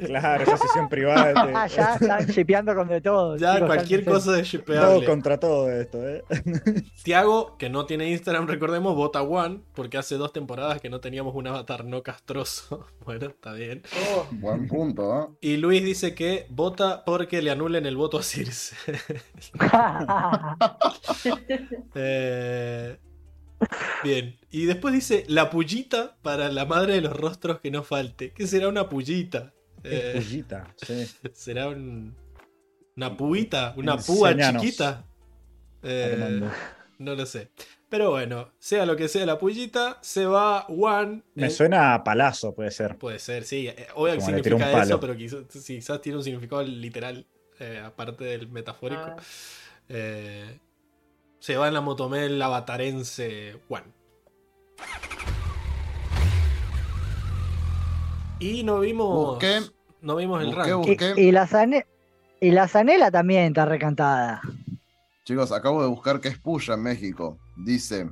Claro, 0.05 0.43
esa 0.43 0.57
sesión 0.57 0.89
privada. 0.89 1.33
Ah, 1.55 1.65
este- 1.67 1.77
ya 1.77 1.93
están 1.95 2.27
shipeando 2.27 2.75
con 2.75 2.87
de 2.87 3.01
todo. 3.01 3.37
Ya 3.37 3.53
chicos, 3.55 3.67
cualquier 3.67 4.05
cosa 4.05 4.31
de 4.31 4.37
Todo 4.41 4.43
shipeable. 4.51 5.05
contra 5.05 5.39
todo 5.39 5.71
esto, 5.71 6.07
¿eh? 6.07 6.23
Tiago, 7.03 7.57
que 7.57 7.69
no 7.69 7.85
tiene 7.85 8.09
Instagram, 8.09 8.47
recordemos, 8.47 8.95
vota 8.95 9.21
One, 9.21 9.61
porque 9.73 9.97
hace 9.97 10.15
dos 10.15 10.33
temporadas 10.33 10.81
que 10.81 10.89
no 10.89 10.99
teníamos 10.99 11.35
un 11.35 11.47
avatar 11.47 11.85
no 11.85 12.03
castroso. 12.03 12.87
Bueno, 13.05 13.27
está 13.27 13.53
bien. 13.53 13.83
Oh, 14.15 14.25
Buen 14.31 14.67
punto, 14.67 15.35
¿eh? 15.41 15.49
Y 15.53 15.57
Luis 15.57 15.83
dice 15.85 16.15
que 16.15 16.47
vota 16.49 17.03
porque 17.05 17.43
le 17.43 17.51
anulen 17.51 17.85
el 17.85 17.95
voto 17.95 18.17
a 18.17 18.23
Circe. 18.23 18.75
Eh, 21.93 22.97
bien. 24.03 24.37
Y 24.51 24.65
después 24.65 24.93
dice 24.93 25.23
la 25.27 25.49
pullita 25.49 26.17
para 26.21 26.49
la 26.49 26.65
madre 26.65 26.93
de 26.95 27.01
los 27.01 27.13
rostros 27.15 27.59
que 27.59 27.71
no 27.71 27.83
falte. 27.83 28.31
¿Qué 28.33 28.47
será 28.47 28.67
una 28.69 28.89
pullita? 28.89 29.53
Eh, 29.87 30.11
Pullita, 30.15 30.73
sí. 30.77 31.07
¿Será 31.33 31.67
un- 31.69 32.15
una 32.95 33.15
puita? 33.17 33.73
¿Una 33.77 33.97
púa 33.97 34.31
Enseñanos, 34.31 34.61
chiquita? 34.63 35.05
Eh, 35.83 36.41
no 36.99 37.13
lo 37.15 37.25
sé. 37.25 37.51
Pero 37.89 38.09
bueno, 38.11 38.51
sea 38.57 38.85
lo 38.85 38.95
que 38.95 39.07
sea 39.07 39.25
la 39.25 39.37
pullita, 39.37 39.99
se 40.01 40.25
va 40.25 40.65
One. 40.67 41.23
Me 41.35 41.47
Eh, 41.47 41.49
suena 41.49 41.93
a 41.93 42.03
palazo, 42.03 42.53
puede 42.55 42.71
ser. 42.71 42.97
Puede 42.97 43.19
ser, 43.19 43.43
sí. 43.43 43.67
Eh, 43.67 43.87
Obvio 43.95 44.15
que 44.15 44.21
significa 44.21 44.81
eso, 44.81 44.99
pero 44.99 45.15
quizás, 45.15 45.39
quizás 45.65 46.01
tiene 46.01 46.17
un 46.17 46.23
significado 46.23 46.63
literal, 46.63 47.27
eh, 47.59 47.81
aparte 47.85 48.23
del 48.23 48.47
metafórico. 48.49 49.01
ah. 49.05 49.15
Eh, 49.89 50.59
se 51.39 51.57
va 51.57 51.67
en 51.67 51.75
la 51.75 51.81
motomel 51.81 52.41
avatarense 52.41 53.59
One. 53.69 53.85
Y 58.39 58.63
no 58.63 58.79
vimos. 58.81 59.31
Busqué, 59.31 59.59
no 60.01 60.15
vimos 60.17 60.41
el 60.41 60.47
busqué, 60.47 60.61
ranking. 60.61 60.75
busqué. 60.89 61.13
y, 61.17 61.21
y 61.27 61.31
la 61.31 61.47
zane- 61.47 61.85
y 62.41 62.51
la 62.51 62.67
zanela 62.67 63.11
también 63.11 63.45
está 63.45 63.65
recantada. 63.65 64.41
Chicos, 65.23 65.51
acabo 65.51 65.81
de 65.81 65.87
buscar 65.87 66.19
qué 66.19 66.27
es 66.27 66.37
puya 66.37 66.75
en 66.75 66.83
México. 66.83 67.39
Dice, 67.57 68.09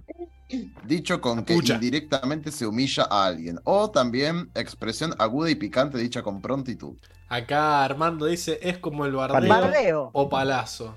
dicho 0.86 1.20
con 1.22 1.44
que 1.44 1.54
indirectamente 1.54 2.52
se 2.52 2.66
humilla 2.66 3.04
a 3.10 3.26
alguien. 3.28 3.60
O 3.66 3.92
también 3.92 4.50
expresión 4.56 5.14
aguda 5.20 5.50
y 5.52 5.56
picante 5.56 5.98
dicha 5.98 6.24
con 6.24 6.42
prontitud. 6.42 6.98
Acá 7.30 7.84
Armando 7.84 8.26
dice: 8.26 8.60
es 8.62 8.78
como 8.80 9.06
el 9.06 9.12
bardeo 9.14 9.50
Bardeo. 9.50 10.10
o 10.14 10.30
palazo. 10.30 10.96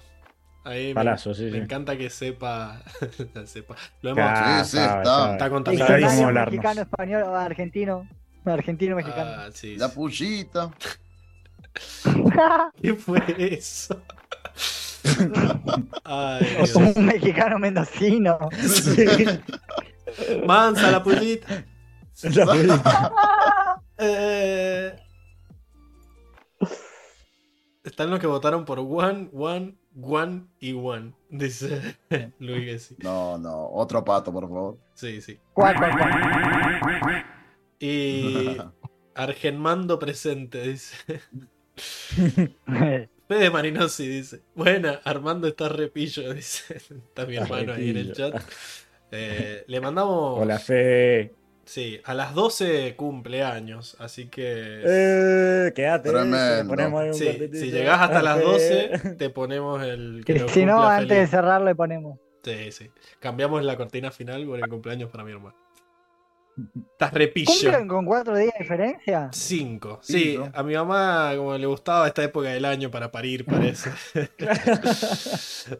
Ahí 0.65 0.89
me- 0.89 0.95
Palazo, 0.95 1.33
sí, 1.35 1.45
me, 1.45 1.51
sí. 1.53 1.57
encanta 1.59 1.97
que 1.97 2.11
sepa. 2.11 2.83
sepa. 3.47 3.77
Lo 4.03 4.11
hemos. 4.11 4.25
Ah, 4.27 4.63
Sí, 4.65 4.71
sí, 4.71 4.77
sabe, 4.79 5.03
está. 5.03 5.33
Está 5.33 5.49
Diccionario 5.49 5.51
contaminado. 5.51 6.23
Molarnos. 6.23 6.53
mexicano, 6.55 6.81
español, 6.83 7.23
argentino. 7.37 8.09
Argentino, 8.55 8.97
mexicano. 8.97 9.31
Ah, 9.37 9.49
sí, 9.53 9.77
La 9.77 9.89
sí. 9.89 9.95
pullita. 9.95 10.71
¿Qué 12.81 12.95
fue 12.95 13.23
eso? 13.39 14.01
Ay, 16.05 16.47
un 16.75 17.05
mexicano 17.07 17.59
mendocino. 17.59 18.39
Mansa 20.47 20.91
la 20.91 21.03
pullita. 21.03 21.65
La 22.23 22.47
pullita. 22.47 23.13
Eh, 23.99 24.97
Están 27.85 28.11
los 28.11 28.19
que 28.19 28.27
votaron 28.27 28.65
por 28.65 28.79
One, 28.81 29.29
One, 29.33 29.77
One 30.03 30.47
y 30.59 30.73
One. 30.73 31.13
Dice 31.31 31.97
Luis 32.41 32.65
Gessi. 32.65 32.97
No, 32.99 33.39
no, 33.39 33.69
otro 33.69 34.05
pato, 34.05 34.33
por 34.33 34.45
favor. 34.49 34.79
Sí, 34.95 35.21
sí. 35.21 35.39
Cuac, 35.53 35.77
cuac, 35.79 35.93
cuac. 35.97 37.27
Y 37.79 38.57
Argenmando 39.15 39.99
presente, 39.99 40.63
dice. 40.63 41.21
Fede 43.29 43.51
Marinosi 43.51 44.07
dice. 44.09 44.43
Buena, 44.55 45.01
Armando 45.05 45.49
está 45.49 45.69
repillo, 45.69 46.33
dice. 46.33 46.77
Está 47.09 47.27
mi 47.27 47.37
hermano 47.37 47.73
ahí 47.73 47.91
en 47.91 47.97
el 47.97 48.13
chat. 48.13 48.41
Eh, 49.11 49.65
le 49.67 49.81
mandamos. 49.81 50.41
Hola, 50.41 50.59
Fe. 50.59 51.35
Sí, 51.65 52.01
a 52.05 52.15
las 52.15 52.33
12 52.35 52.95
cumpleaños, 52.95 53.97
así 53.99 54.29
que. 54.29 54.83
Eh, 54.85 55.73
quédate. 55.75 56.13
Ponemos 56.13 57.17
Sí, 57.17 57.51
si 57.53 57.73
llegás 57.73 58.03
hasta 58.03 58.23
las 58.23 58.39
Fe. 58.39 58.45
12, 58.93 59.15
te 59.19 59.31
ponemos 59.31 59.83
el. 59.83 60.23
Que 60.25 60.49
si 60.49 60.65
no, 60.65 60.83
antes 60.85 61.19
de 61.19 61.27
cerrar 61.27 61.63
le 61.63 61.75
ponemos. 61.75 62.21
Sí, 62.45 62.71
sí. 62.71 62.91
Cambiamos 63.19 63.65
la 63.65 63.77
cortina 63.77 64.13
final 64.13 64.47
por 64.47 64.61
el 64.61 64.69
cumpleaños 64.69 65.11
para 65.11 65.25
mi 65.25 65.33
hermano. 65.33 65.66
Estás 66.93 67.13
repillo. 67.13 67.53
¿Cumplen 67.53 67.89
con 67.89 68.05
cuatro 68.07 68.37
días 68.37 68.53
de 68.55 68.61
diferencia? 68.61 69.29
Cinco. 69.33 69.99
Sí, 70.03 70.33
Cinco. 70.33 70.51
a 70.55 70.63
mi 70.63 70.75
mamá 70.75 71.33
como 71.37 71.57
le 71.57 71.67
gustaba 71.67 72.07
esta 72.07 72.25
época 72.25 72.49
del 72.49 72.65
año 72.65 72.91
para 72.91 73.13
parir, 73.13 73.45
parece. 73.45 73.91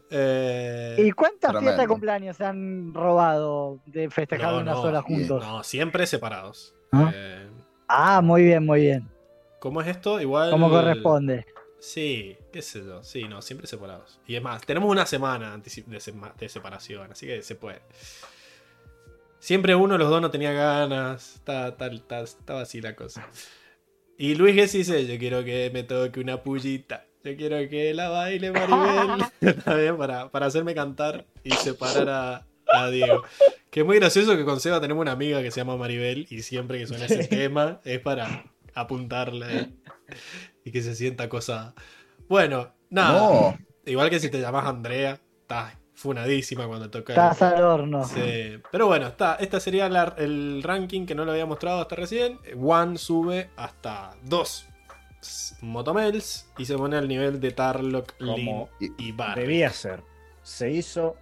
Eh, 0.09 0.95
¿Y 0.99 1.11
cuántas 1.11 1.51
Tremendo. 1.51 1.61
fiestas 1.61 1.83
de 1.83 1.87
cumpleaños 1.87 2.37
se 2.37 2.45
han 2.45 2.93
robado 2.93 3.79
de 3.85 4.09
festejar 4.09 4.51
no, 4.53 4.59
una 4.59 4.71
no, 4.73 4.81
sola 4.81 5.01
juntos? 5.01 5.43
No, 5.43 5.63
siempre 5.63 6.05
separados. 6.05 6.75
¿Ah? 6.91 7.11
Eh, 7.13 7.47
Ah, 7.87 8.21
muy 8.21 8.43
bien, 8.43 8.65
muy 8.65 8.81
bien. 8.81 9.09
¿Cómo 9.59 9.81
es 9.81 9.87
esto? 9.87 10.19
Igual. 10.19 10.51
Como 10.51 10.69
corresponde. 10.69 11.45
Sí, 11.79 12.37
qué 12.51 12.61
sé 12.61 12.83
yo. 12.83 13.01
Sí, 13.03 13.23
no, 13.23 13.41
siempre 13.41 13.67
separados. 13.67 14.19
Y 14.27 14.35
es 14.35 14.41
más, 14.41 14.61
tenemos 14.65 14.89
una 14.91 15.05
semana 15.05 15.57
de 15.57 16.49
separación, 16.49 17.11
así 17.11 17.25
que 17.27 17.41
se 17.41 17.55
puede. 17.55 17.81
Siempre 19.47 19.75
uno 19.75 19.93
de 19.93 19.99
los 19.99 20.09
dos 20.09 20.19
no 20.21 20.29
tenía 20.29 20.51
ganas. 20.51 21.35
Está, 21.35 21.69
está- 21.69 21.87
está- 21.87 22.19
estaba 22.19 22.61
así 22.63 22.81
la 22.81 22.97
cosa. 22.97 23.25
Y 24.17 24.35
Luis 24.35 24.55
Gessi 24.55 24.79
dice: 24.79 25.07
Yo 25.07 25.17
quiero 25.17 25.45
que 25.45 25.71
me 25.73 25.83
toque 25.83 26.19
una 26.19 26.43
pullita. 26.43 27.05
Yo 27.23 27.33
quiero 27.37 27.55
que 27.69 27.93
la 27.93 28.09
baile 28.09 28.51
Maribel. 28.51 29.23
Está 29.39 29.75
bien, 29.75 29.95
para, 29.95 30.29
para 30.31 30.47
hacerme 30.47 30.75
cantar 30.75 31.25
y 31.45 31.51
separar 31.51 32.09
a, 32.09 32.45
a 32.67 32.89
Diego. 32.89 33.23
Que 33.69 33.79
es 33.79 33.85
muy 33.85 33.95
gracioso 33.99 34.35
que 34.35 34.43
con 34.43 34.59
Seba 34.59 34.81
tenemos 34.81 34.99
una 35.01 35.13
amiga 35.13 35.41
que 35.41 35.49
se 35.49 35.61
llama 35.61 35.77
Maribel 35.77 36.27
y 36.29 36.41
siempre 36.41 36.77
que 36.79 36.87
suena 36.87 37.05
ese 37.05 37.23
tema 37.29 37.79
es 37.85 38.01
para 38.01 38.51
apuntarle 38.73 39.69
y 40.65 40.71
que 40.73 40.81
se 40.81 40.93
sienta 40.93 41.23
acosada. 41.23 41.73
Bueno, 42.27 42.73
nada. 42.89 43.17
No, 43.17 43.57
Igual 43.85 44.09
que 44.09 44.19
si 44.19 44.29
te 44.29 44.41
llamas 44.41 44.65
Andrea, 44.65 45.21
estás 45.39 45.76
funadísima 45.97 46.67
cuando 46.67 46.89
toca. 46.89 47.11
el- 47.13 47.19
Estás 47.19 47.41
al 47.41 47.63
horno. 47.63 48.05
Sí. 48.05 48.61
Pero 48.71 48.87
bueno, 48.87 49.07
está, 49.07 49.35
esta 49.35 49.59
sería 49.59 49.89
la- 49.89 50.13
el 50.17 50.61
ranking 50.63 51.05
que 51.05 51.15
no 51.15 51.25
lo 51.25 51.31
había 51.31 51.45
mostrado 51.45 51.81
hasta 51.81 51.95
recién. 51.95 52.39
One 52.61 52.97
sube 52.97 53.49
hasta 53.57 54.11
2 54.23 54.67
Motomels 55.61 56.47
y 56.57 56.65
se 56.65 56.77
pone 56.77 56.95
al 56.95 57.07
nivel 57.07 57.39
de 57.41 57.51
Tarlock, 57.51 58.13
Lin 58.19 58.45
Como 58.45 58.69
y 58.79 59.11
Bar. 59.11 59.37
Debía 59.37 59.71
ser. 59.71 60.01
Se 60.43 60.69
hizo 60.71 61.15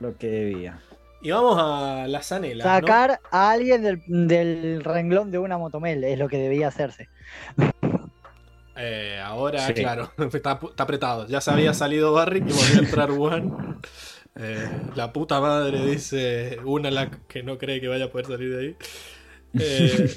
lo 0.00 0.16
que 0.16 0.26
debía. 0.28 0.80
Y 1.20 1.30
vamos 1.30 1.56
a 1.60 2.08
la 2.08 2.22
Zanela. 2.22 2.64
¿no? 2.64 2.70
Sacar 2.70 3.20
a 3.30 3.50
alguien 3.50 3.82
del, 3.82 4.02
del 4.08 4.82
renglón 4.82 5.30
de 5.30 5.38
una 5.38 5.58
motomel 5.58 6.02
es 6.02 6.18
lo 6.18 6.28
que 6.28 6.38
debía 6.38 6.68
hacerse. 6.68 7.08
Eh, 8.76 9.20
ahora, 9.22 9.66
Sí. 9.66 9.74
claro, 9.74 10.10
está, 10.32 10.58
está 10.62 10.82
apretado. 10.82 11.26
Ya 11.28 11.40
se 11.40 11.50
había 11.50 11.74
salido 11.74 12.12
Barrick 12.14 12.48
y 12.48 12.52
volvió 12.52 12.80
a 12.80 12.84
entrar 12.84 13.10
One. 13.10 13.52
Eh, 14.36 14.68
la 14.96 15.12
puta 15.12 15.40
madre 15.40 15.84
dice 15.86 16.58
una 16.64 16.90
la 16.90 17.10
que 17.28 17.42
no 17.42 17.58
cree 17.58 17.80
que 17.80 17.88
vaya 17.88 18.06
a 18.06 18.10
poder 18.10 18.26
salir 18.26 18.50
de 18.56 18.60
ahí. 18.60 18.76
Eh, 19.58 20.14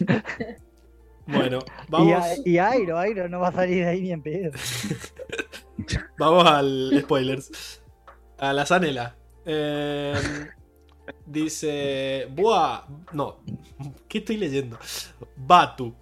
bueno, 1.28 1.60
Y, 1.88 1.92
vamos, 1.92 2.24
a- 2.24 2.36
y 2.46 2.58
Airo, 2.58 2.98
Airo 2.98 3.28
no 3.30 3.40
va 3.42 3.50
a 3.50 3.52
salir 3.54 3.84
de 3.84 3.90
ahí 3.92 4.02
ni 4.02 4.12
en 4.12 4.22
pedo. 4.22 4.52
vamos 6.18 6.46
al 6.48 6.98
spoilers. 7.02 7.82
A 8.38 8.54
la 8.54 8.66
Zanela. 8.66 9.16
Eh, 9.46 10.14
dice. 11.26 12.28
Buah. 12.32 12.84
No. 13.14 13.38
¿Qué 14.08 14.20
estoy 14.20 14.38
leyendo? 14.38 14.78
Batu. 15.36 15.94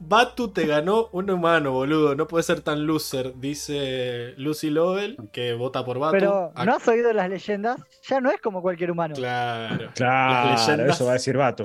Batu 0.00 0.48
te 0.48 0.66
ganó 0.66 1.08
un 1.12 1.28
humano, 1.30 1.72
boludo. 1.72 2.14
No 2.14 2.26
puede 2.26 2.42
ser 2.42 2.60
tan 2.62 2.86
loser. 2.86 3.34
Dice 3.38 4.34
Lucy 4.38 4.70
Lovell, 4.70 5.16
que 5.32 5.52
vota 5.54 5.84
por 5.84 5.98
Batu. 5.98 6.12
Pero 6.12 6.52
no 6.64 6.74
has 6.74 6.88
oído 6.88 7.12
las 7.12 7.28
leyendas, 7.28 7.80
ya 8.08 8.20
no 8.20 8.30
es 8.30 8.40
como 8.40 8.62
cualquier 8.62 8.90
humano. 8.90 9.14
Claro. 9.14 9.90
Claro, 9.94 10.50
Las 10.50 10.68
leyendas. 10.68 10.96
eso 10.96 11.04
va 11.04 11.10
a 11.10 11.14
decir 11.14 11.36
Vato. 11.36 11.64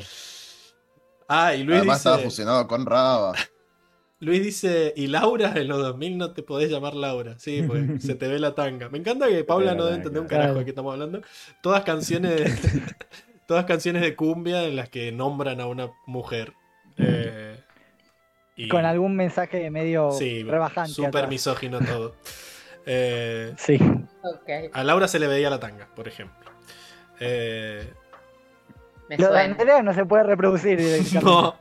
Ah, 1.30 1.54
y 1.56 1.64
Luis 1.64 1.78
además 1.80 1.98
estaba 1.98 2.18
fusionado 2.20 2.68
con 2.68 2.86
Raba. 2.86 3.34
Luis 4.20 4.42
dice, 4.44 4.94
y 4.96 5.08
Laura 5.08 5.54
en 5.56 5.68
los 5.68 5.78
2000 5.80 6.18
no 6.18 6.32
te 6.34 6.42
podés 6.44 6.72
llamar 6.72 6.96
Laura. 6.96 7.38
Sí, 7.38 7.62
pues 7.62 7.84
se 8.04 8.16
te 8.16 8.28
ve 8.28 8.40
la 8.40 8.56
tanga. 8.56 8.90
Me 8.90 8.98
encanta 8.98 9.28
que 9.28 9.44
Paula 9.44 9.76
no 9.76 9.86
debe 9.86 9.98
entender 9.98 10.22
un 10.22 10.28
carajo 10.28 10.56
de 10.56 10.64
qué 10.66 10.72
estamos 10.72 10.94
hablando. 10.94 11.22
Todas 11.62 11.84
canciones, 11.84 12.60
todas 13.48 13.66
canciones 13.66 14.02
de 14.02 14.16
cumbia 14.16 14.64
en 14.64 14.76
las 14.76 14.90
que 14.90 15.12
nombran 15.12 15.62
a 15.62 15.68
una 15.68 15.92
mujer. 16.08 16.54
Eh, 16.98 17.60
y- 18.56 18.70
Con 18.70 18.86
algún 18.86 19.16
mensaje 19.16 19.70
medio 19.70 20.12
sí, 20.12 20.42
rebajante. 20.44 20.92
súper 20.94 21.28
misógino 21.28 21.80
todo. 21.80 22.16
Eh, 22.90 23.54
Sí. 23.58 23.78
Ok, 24.24 24.50
a 24.72 24.82
Laura 24.86 25.10
se 25.10 25.20
le 25.20 25.28
veía 25.28 25.50
la 25.50 25.60
tanga, 25.60 25.90
por 25.94 26.08
ejemplo. 26.08 26.50
Eh, 27.20 27.86
me 29.10 29.18
Lo 29.18 29.30
de. 29.34 29.40
Andrea 29.42 29.84
no 29.84 29.94
se 29.94 30.06
puede 30.06 30.24
reproducir 30.24 30.78
directamente. 30.78 31.20
no. 31.22 31.56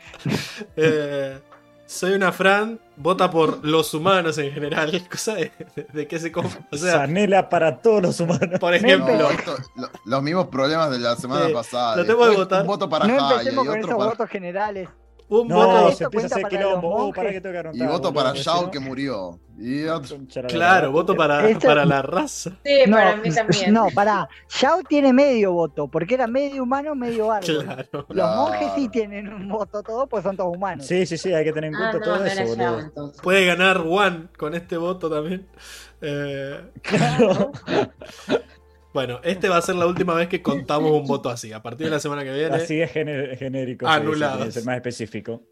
Soy 1.87 2.13
una 2.13 2.33
Fran, 2.33 2.81
vota 2.97 3.31
por 3.31 3.65
los 3.65 3.95
humanos 3.95 4.37
en 4.39 4.51
general. 4.53 5.07
Cosa 5.11 5.35
de, 5.35 5.53
de, 5.77 5.87
de 5.93 6.07
que 6.09 6.19
se... 6.19 6.33
com- 6.33 6.47
O 6.73 6.77
sea, 6.77 6.93
Zanela 6.95 7.49
para 7.49 7.79
todos 7.79 8.03
los 8.03 8.19
humanos. 8.21 8.59
por 8.59 8.75
ejemplo... 8.75 9.15
No, 9.17 9.31
esto- 9.31 9.57
lo- 9.77 9.89
los 10.05 10.23
mismos 10.23 10.49
problemas 10.49 10.91
de 10.91 10.99
la 10.99 11.15
semana 11.17 11.47
Sí, 11.47 11.53
pasada. 11.53 11.97
lo 11.97 12.05
tengo 12.05 12.19
que 12.21 12.25
Después, 12.27 12.39
votar. 12.49 12.61
Un 12.63 12.67
voto 12.67 12.89
para 12.89 13.07
No 13.07 13.19
Jaya 13.21 13.35
y 13.35 13.39
empecemos 13.39 13.65
con 13.67 13.69
otro 13.69 13.81
esos 13.89 13.99
para, 13.99 14.11
votos 14.11 14.29
generales. 14.31 14.89
Un 15.29 15.49
No, 15.49 15.57
voto... 15.57 15.93
se 15.93 16.05
empieza 16.05 16.27
a 16.27 16.29
hacer 16.29 16.43
para 16.43 16.57
quilombo. 16.57 16.89
Oh, 17.09 17.13
para 17.13 17.31
que 17.33 17.41
tengo 17.41 17.73
que 17.73 17.77
y 17.79 17.83
voto 17.87 18.15
para 18.15 18.33
no- 18.33 18.71
que 18.71 18.79
murió. 18.79 19.41
Y 19.59 19.85
otro- 19.87 20.19
Claro, 20.49 20.93
voto 20.93 21.17
para, 21.17 21.49
Esto- 21.49 21.67
para 21.67 21.85
la 21.85 22.03
raza. 22.03 22.51
Sí, 22.65 22.81
No, 22.87 22.97
para 22.97 23.17
mí 23.17 23.31
también. 23.31 23.73
no, 23.73 23.87
pará. 23.95 24.29
Yao 24.61 24.83
tiene 24.89 25.13
medio 25.13 25.53
voto, 25.53 25.89
porque 25.89 26.15
era 26.15 26.27
medio 26.27 26.63
humano, 26.63 26.95
medio 26.95 27.33
árbol. 27.33 27.65
Claro. 27.65 27.85
Los 27.93 28.05
Claro. 28.07 28.37
monjes 28.43 28.69
sí 28.77 28.89
tienen 28.89 29.33
un 29.33 29.49
voto 29.49 29.83
todo, 29.83 30.07
pues 30.07 30.23
son 30.23 30.37
todos 30.37 30.55
humanos. 30.55 30.87
Sí, 30.87 31.07
sí, 31.07 31.17
sí, 31.19 31.33
hay 31.33 31.43
que 31.45 31.53
tener 31.53 31.71
en 31.71 31.75
Ah, 31.77 31.79
cuenta 31.91 31.99
no, 31.99 32.05
todo 32.05 32.19
no 32.19 32.25
eso, 32.31 32.45
boludo. 32.45 32.81
entonces. 32.81 33.21
Puede 33.23 33.47
ganar 33.47 33.79
One 33.79 34.29
con 34.39 34.55
este 34.55 34.77
voto 34.77 35.11
también. 35.11 35.49
Eh, 36.03 36.61
Claro. 36.83 37.51
bueno, 38.97 39.21
este 39.25 39.51
va 39.51 39.59
a 39.59 39.61
ser 39.61 39.75
la 39.75 39.85
última 39.85 40.15
vez 40.15 40.27
que 40.27 40.41
contamos 40.41 40.91
un 40.91 41.07
voto 41.07 41.29
así. 41.29 41.53
A 41.53 41.63
partir 41.63 41.85
de 41.87 41.91
la 41.91 42.01
semana 42.01 42.25
que 42.25 42.33
viene. 42.33 42.57
Así 42.57 42.81
es 42.81 42.91
gené- 42.95 43.37
genérico. 43.37 43.85
que 44.47 44.53
ser 44.53 44.65
más 44.65 44.77
específico. 44.77 45.43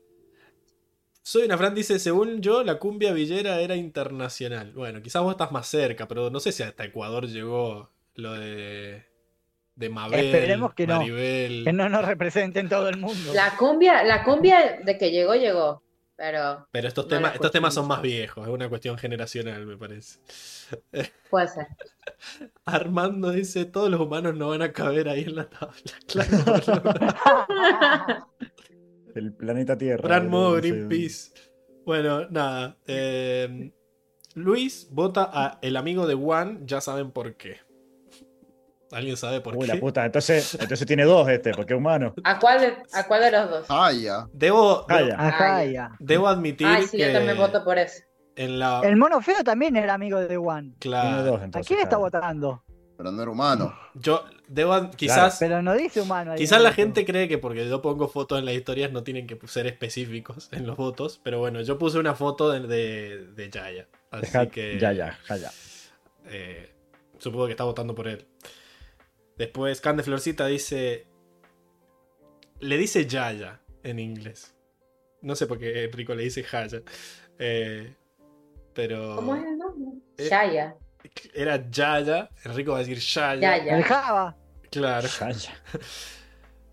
Soy 1.23 1.43
una 1.45 1.59
Fran 1.59 1.75
dice, 1.75 1.99
según 1.99 2.41
yo, 2.41 2.65
la 2.65 2.79
cumbia 2.79 3.13
villera 3.13 3.61
era 3.61 3.77
internacional. 3.77 4.73
Bueno, 4.73 5.03
quizás 5.03 5.21
vos 5.23 5.33
estás 5.33 5.53
más 5.53 5.67
cerca, 5.67 6.09
pero 6.09 6.31
no 6.31 6.41
sé 6.41 6.53
si 6.53 6.63
hasta 6.63 6.87
Ecuador 6.87 7.27
llegó 7.29 7.91
lo 8.15 8.33
de. 8.33 9.05
De 9.77 9.91
Mabel, 9.91 10.25
Esperemos 10.25 10.73
que 10.73 10.87
no. 10.87 11.05
Que 11.05 11.71
no 11.75 11.91
nos 11.91 12.07
representen 12.07 12.71
todo 12.71 12.89
el 12.89 12.97
mundo. 12.97 13.35
La 13.35 13.59
cumbia, 13.59 14.05
la 14.05 14.25
cumbia 14.25 14.81
de 14.83 14.97
que 14.97 15.11
llegó, 15.11 15.35
llegó. 15.35 15.83
Pero 16.17 16.69
Pero 16.71 16.89
estos, 16.89 17.07
No 17.07 17.09
temas, 17.09 17.35
estos 17.35 17.51
temas 17.51 17.75
son 17.75 17.89
más 17.89 18.01
viejos, 18.01 18.47
es 18.47 18.53
una 18.53 18.69
cuestión 18.69 18.97
generacional, 18.97 19.67
me 19.67 19.77
parece. 19.77 20.21
puede 21.31 21.49
ser. 21.49 21.67
Armando 22.65 23.31
dice, 23.31 23.65
todos 23.65 23.91
los 23.91 24.01
humanos 24.01 24.37
no 24.37 24.51
van 24.51 24.63
a 24.63 24.73
caber 24.73 25.09
ahí 25.09 25.23
en 25.25 25.37
la 25.37 25.49
tabla. 25.49 25.75
Claro. 26.07 28.29
El 29.15 29.33
planeta 29.33 29.79
Tierra. 29.79 30.19
Boludo, 30.19 30.31
modo. 30.31 30.53
Greenpeace. 30.57 31.33
Bueno, 31.85 32.29
nada. 32.31 32.77
eh, 32.87 33.73
Luis 34.35 34.89
vota 34.91 35.31
a 35.33 35.59
el 35.63 35.77
amigo 35.77 36.07
de 36.09 36.15
Juan, 36.15 36.67
ya 36.67 36.81
saben 36.81 37.13
por 37.13 37.37
qué. 37.37 37.59
¿Alguien 38.95 39.17
sabe 39.17 39.41
por 39.41 39.57
Uy, 39.57 39.67
qué? 39.67 39.75
la 39.75 39.81
puta. 39.81 40.05
Entonces, 40.07 40.55
entonces 40.61 40.87
tiene 40.87 41.05
dos 41.05 41.29
este, 41.29 41.53
porque 41.53 41.75
es 41.75 41.79
humano. 41.79 42.15
¿A 42.25 42.39
cuál 42.39 42.61
de, 42.61 42.75
a 42.93 43.07
cuál 43.07 43.23
de 43.23 43.31
los 43.33 43.51
dos? 43.51 43.67
Jaya. 43.67 44.27
Debo, 44.33 44.87
Ah, 44.89 44.99
debo, 44.99 45.09
ya. 45.11 45.65
Ya. 45.73 45.91
debo 45.99 46.29
admitir 46.29 46.67
Ay, 46.67 46.87
sí, 46.87 46.97
que 46.97 47.07
yo 47.09 47.13
también 47.13 47.37
voto 47.37 47.65
por 47.65 47.79
eso. 47.79 48.03
en 48.37 48.59
la... 48.59 48.81
El 48.85 48.97
mono 48.97 49.21
feo 49.21 49.43
también 49.45 49.77
era 49.77 49.95
amigo 49.95 50.21
de 50.21 50.37
Juan. 50.37 50.75
Claro, 50.79 51.23
dos 51.25 51.41
¿A 51.43 51.61
quién 51.61 51.81
está 51.81 51.89
claro. 51.91 51.99
votando? 52.01 52.63
Pero 52.97 53.11
no 53.11 53.23
era 53.23 53.31
humano. 53.33 53.77
yo 53.95 54.25
debo 54.47 54.89
quizás... 54.93 55.39
Pero 55.41 55.61
no 55.63 55.75
dice 55.75 56.01
humano. 56.01 56.31
ahí 56.31 56.39
Quizás 56.39 56.63
la 56.63 56.73
gente 56.73 57.05
cree 57.05 57.27
que 57.27 57.39
porque 57.39 57.69
yo 57.69 57.83
pongo 57.83 58.07
fotos 58.07 58.39
en 58.39 58.45
las 58.45 58.55
historias 58.55 58.93
no 58.93 59.03
tienen 59.03 59.27
que 59.27 59.37
ser 59.49 59.67
específicos 59.67 60.49
en 60.53 60.65
los 60.65 60.77
votos, 60.77 61.21
pero 61.25 61.41
bueno, 61.41 61.61
yo 61.63 61.77
puse 61.77 61.99
una 61.99 62.15
foto 62.15 62.53
de, 62.53 62.61
de, 62.61 63.27
de 63.35 63.51
Yaya. 63.51 63.89
Así 64.13 64.27
Deja- 64.27 64.47
que 64.47 64.79
Ya, 64.79 64.93
ya, 64.93 65.19
ya, 65.29 65.37
ya. 65.37 65.51
eh, 66.27 66.73
supongo 67.19 67.47
que 67.47 67.51
está 67.53 67.65
votando 67.65 67.97
por 67.97 68.07
él. 68.07 68.25
Después, 69.37 69.81
Can 69.81 69.97
de 69.97 70.03
Florcita 70.03 70.47
dice. 70.47 71.07
Le 72.61 72.77
dice 72.79 73.07
Yaya 73.07 73.61
en 73.83 73.99
inglés. 73.99 74.55
No 75.23 75.35
sé 75.35 75.47
por 75.47 75.59
qué 75.59 75.85
Enrico 75.85 76.15
le 76.15 76.25
dice 76.25 76.43
Jaya. 76.43 76.83
Eh, 77.39 77.95
pero. 78.73 79.17
¿Cómo 79.17 79.35
es 79.37 79.45
el 79.45 79.59
nombre? 79.59 80.01
Eh, 80.19 80.29
Yaya. 80.29 80.77
Era 81.35 81.69
Yaya. 81.71 82.31
Enrico 82.45 82.73
va 82.73 82.79
a 82.79 82.81
decir 82.81 82.99
Yaya. 82.99 83.59
Yaya. 83.59 83.77
El 83.77 83.83
Java. 83.83 84.37
Claro. 84.71 85.09
Ya, 85.21 85.31
ya. 85.31 85.53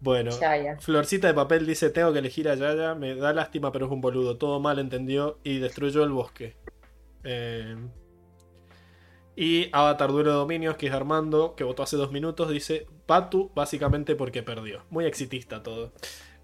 Bueno, 0.03 0.31
Yaya. 0.31 0.79
Florcita 0.79 1.27
de 1.27 1.35
papel 1.35 1.67
dice: 1.67 1.91
Tengo 1.91 2.11
que 2.11 2.17
elegir 2.17 2.49
a 2.49 2.55
Yaya. 2.55 2.95
Me 2.95 3.13
da 3.13 3.33
lástima, 3.33 3.71
pero 3.71 3.85
es 3.85 3.91
un 3.91 4.01
boludo. 4.01 4.35
Todo 4.35 4.59
mal 4.59 4.79
entendió 4.79 5.39
y 5.43 5.59
destruyó 5.59 6.03
el 6.03 6.09
bosque. 6.09 6.55
Eh, 7.23 7.75
y 9.41 9.69
Avatar 9.71 10.11
Duelo 10.11 10.29
de 10.29 10.35
Dominios, 10.35 10.75
que 10.75 10.85
es 10.85 10.93
Armando, 10.93 11.55
que 11.55 11.63
votó 11.63 11.81
hace 11.81 11.97
dos 11.97 12.11
minutos, 12.11 12.47
dice: 12.51 12.85
Patu, 13.07 13.49
básicamente 13.55 14.15
porque 14.15 14.43
perdió. 14.43 14.83
Muy 14.91 15.05
exitista 15.05 15.63
todo. 15.63 15.93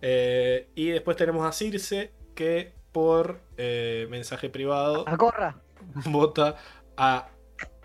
Eh, 0.02 0.72
y 0.74 0.88
después 0.88 1.16
tenemos 1.16 1.46
a 1.46 1.52
Circe, 1.52 2.12
que 2.34 2.74
por 2.92 3.40
eh, 3.56 4.08
mensaje 4.10 4.50
privado 4.50 5.08
A 5.08 5.16
Corra. 5.16 5.62
vota 6.06 6.56
a 6.98 7.30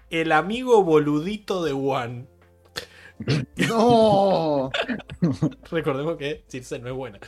el 0.09 0.33
amigo 0.33 0.83
boludito 0.83 1.63
de 1.63 1.73
Juan. 1.73 2.29
No. 3.69 4.71
Recordemos 5.71 6.17
que 6.17 6.43
Circe 6.49 6.79
no 6.79 6.89
es 6.89 6.95
buena. 6.95 7.21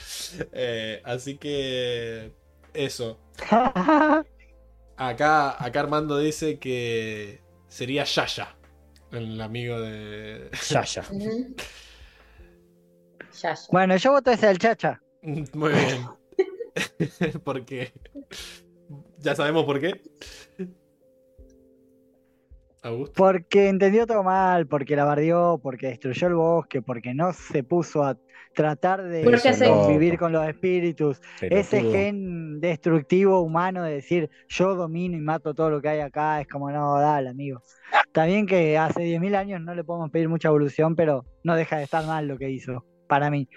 Eh, 0.53 1.03
así 1.05 1.37
que. 1.37 2.33
Eso. 2.73 3.21
Acá, 4.97 5.63
acá 5.63 5.81
Armando 5.81 6.19
dice 6.19 6.59
que 6.59 7.44
sería 7.75 8.05
Yaya. 8.05 8.57
El 9.11 9.41
amigo 9.41 9.81
de. 9.81 10.49
Yaya. 10.70 11.05
bueno, 13.70 13.97
yo 13.97 14.12
voto 14.12 14.31
ese 14.31 14.47
del 14.47 14.59
Chacha. 14.59 15.01
Muy 15.23 15.73
bien. 15.73 16.07
Porque. 17.44 17.93
Ya 19.19 19.35
sabemos 19.35 19.65
por 19.65 19.81
qué. 19.81 20.01
Augusto. 22.83 23.15
Porque 23.17 23.69
entendió 23.69 24.07
todo 24.07 24.23
mal, 24.23 24.67
porque 24.67 24.94
la 24.94 25.05
bardeó, 25.05 25.59
porque 25.59 25.86
destruyó 25.86 26.27
el 26.28 26.35
bosque, 26.35 26.83
porque 26.83 27.15
no 27.15 27.33
se 27.33 27.65
puso 27.65 28.05
a 28.05 28.19
tratar 28.55 29.02
de 29.02 29.23
convivir 29.68 30.18
con 30.18 30.33
los 30.33 30.47
espíritus. 30.47 31.20
Ese 31.41 31.83
gen 31.83 32.60
destructivo 32.60 33.41
humano 33.41 33.83
de 33.83 33.94
decir 33.94 34.31
yo 34.49 34.74
domino 34.74 35.16
y 35.16 35.20
mato 35.20 35.55
todo 35.55 35.70
lo 35.70 35.83
que 35.83 35.89
hay 35.89 36.00
acá 36.00 36.41
es 36.41 36.49
como 36.49 36.70
no, 36.70 36.99
dale, 36.99 37.31
amigo. 37.31 37.60
Está 38.07 38.26
bien 38.26 38.47
que 38.47 38.78
hace 38.78 39.02
10.000 39.02 39.34
años 39.34 39.60
no 39.60 39.74
le 39.74 39.84
podemos 39.84 40.10
pedir 40.10 40.28
mucha 40.28 40.49
evolución, 40.49 40.97
pero 40.97 41.24
no 41.42 41.57
deja 41.57 41.76
de 41.76 41.84
estar 41.84 42.07
mal 42.07 42.26
lo 42.26 42.39
que 42.39 42.50
hizo, 42.50 42.84
para 43.08 43.31
mí. 43.31 43.49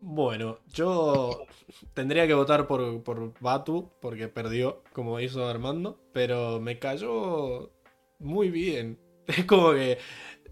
Bueno, 0.00 0.60
yo 0.68 1.46
tendría 1.94 2.26
que 2.26 2.34
votar 2.34 2.66
por, 2.66 3.02
por 3.02 3.32
Batu 3.40 3.90
porque 4.00 4.28
perdió, 4.28 4.82
como 4.92 5.18
hizo 5.18 5.46
Armando, 5.48 5.98
pero 6.12 6.60
me 6.60 6.78
cayó 6.78 7.72
muy 8.18 8.50
bien. 8.50 9.00
Es 9.26 9.44
como 9.44 9.72
que 9.72 9.98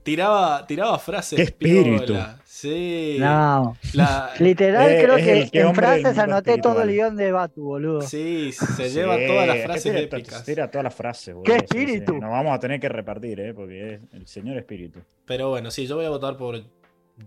tiraba, 0.04 0.64
tiraba 0.66 0.98
frases. 1.00 1.36
¡Qué 1.36 1.42
espíritu! 1.42 2.04
piola. 2.06 2.40
Sí. 2.44 3.16
No, 3.18 3.76
La- 3.94 4.30
literal 4.38 4.90
Eh, 4.92 5.02
creo 5.02 5.16
es 5.16 5.24
que 5.24 5.42
el 5.42 5.50
que 5.50 5.60
en 5.60 5.74
frases 5.74 6.16
anoté 6.18 6.56
todo 6.58 6.80
el 6.82 6.90
guion 6.92 7.16
de 7.16 7.32
Batu, 7.32 7.62
boludo. 7.62 8.00
sí, 8.02 8.52
se 8.52 8.88
lleva 8.90 9.16
Sí, 9.18 9.26
todas 9.26 9.46
las 9.48 9.62
frases 9.64 9.82
tira 9.82 9.98
épicas. 9.98 10.44
Tira 10.44 10.70
todas 10.70 10.84
las 10.84 10.94
frases, 10.94 11.26
¡Qué 11.26 11.32
boludo, 11.34 11.54
sí, 11.54 11.58
sí. 11.58 11.64
espíritu! 11.82 12.12
Nos 12.18 12.30
vamos 12.30 12.54
a 12.54 12.60
tener 12.60 12.78
que 12.80 12.88
repartir, 12.88 13.40
¿eh? 13.40 13.52
Porque 13.52 13.94
es 13.94 14.00
el 14.12 14.26
señor 14.26 14.56
espíritu. 14.56 15.00
Pero 15.26 15.50
bueno, 15.50 15.70
sí, 15.70 15.86
yo 15.86 15.96
voy 15.96 16.04
a 16.06 16.10
votar 16.10 16.36
por 16.38 16.62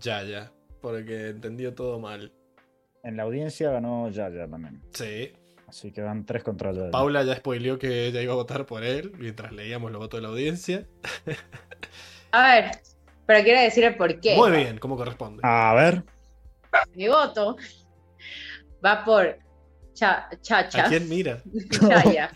Yaya, 0.00 0.50
porque 0.80 1.28
entendió 1.28 1.74
todo 1.74 2.00
mal. 2.00 2.32
En 3.04 3.16
la 3.16 3.22
audiencia 3.24 3.70
ganó 3.70 4.08
Yaya 4.10 4.48
también. 4.48 4.80
Sí. 4.92 5.30
Así 5.68 5.92
que 5.92 6.00
van 6.00 6.24
tres 6.24 6.42
contra 6.42 6.72
Yaya. 6.72 6.90
Paula 6.90 7.22
ya 7.22 7.36
spoileó 7.36 7.78
que 7.78 8.06
ella 8.06 8.22
iba 8.22 8.32
a 8.32 8.36
votar 8.36 8.64
por 8.66 8.82
él 8.82 9.12
mientras 9.18 9.52
leíamos 9.52 9.92
los 9.92 10.00
votos 10.00 10.18
de 10.18 10.22
la 10.22 10.28
audiencia. 10.30 10.86
A 12.32 12.54
ver, 12.54 12.70
pero 13.26 13.42
quiero 13.44 13.60
decir 13.60 13.84
el 13.84 13.96
por 13.96 14.20
qué. 14.20 14.36
Muy 14.36 14.50
bien, 14.50 14.78
como 14.78 14.96
corresponde. 14.96 15.40
A 15.44 15.74
ver. 15.74 16.04
Mi 16.94 17.08
voto 17.08 17.56
va 18.84 19.04
por 19.04 19.38
Cha- 19.94 20.28
Chacha. 20.40 20.86
¿A 20.86 20.88
quién 20.88 21.08
mira? 21.08 21.42
Yaya. 21.88 22.30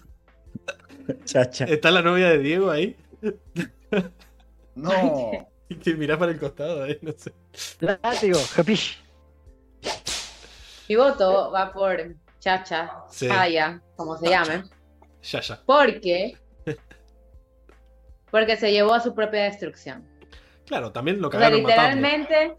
Chacha. 1.24 1.64
¿Está 1.66 1.90
la 1.90 2.02
novia 2.02 2.28
de 2.30 2.38
Diego 2.38 2.70
ahí? 2.70 2.96
No. 4.74 5.30
Y 5.86 5.94
mirás 5.94 6.18
para 6.18 6.32
el 6.32 6.38
costado 6.38 6.82
ahí, 6.84 6.98
no 7.00 7.12
sé. 7.16 7.32
Látigo, 7.80 8.38
jepish. 8.54 8.98
Mi 10.86 10.96
voto 10.96 11.50
va 11.50 11.72
por 11.72 12.14
Chacha, 12.40 12.92
Sí. 13.08 13.26
Chaya, 13.26 13.80
como 13.96 14.18
se 14.18 14.28
llame. 14.28 14.64
Yaya. 15.22 15.62
Porque. 15.64 16.36
Porque 18.32 18.56
se 18.56 18.72
llevó 18.72 18.94
a 18.94 19.00
su 19.00 19.14
propia 19.14 19.44
destrucción. 19.44 20.04
Claro, 20.66 20.90
también 20.90 21.20
lo 21.20 21.28
O 21.28 21.30
sea, 21.30 21.38
cagaron 21.38 21.62
matando. 21.62 21.84
literalmente. 22.00 22.56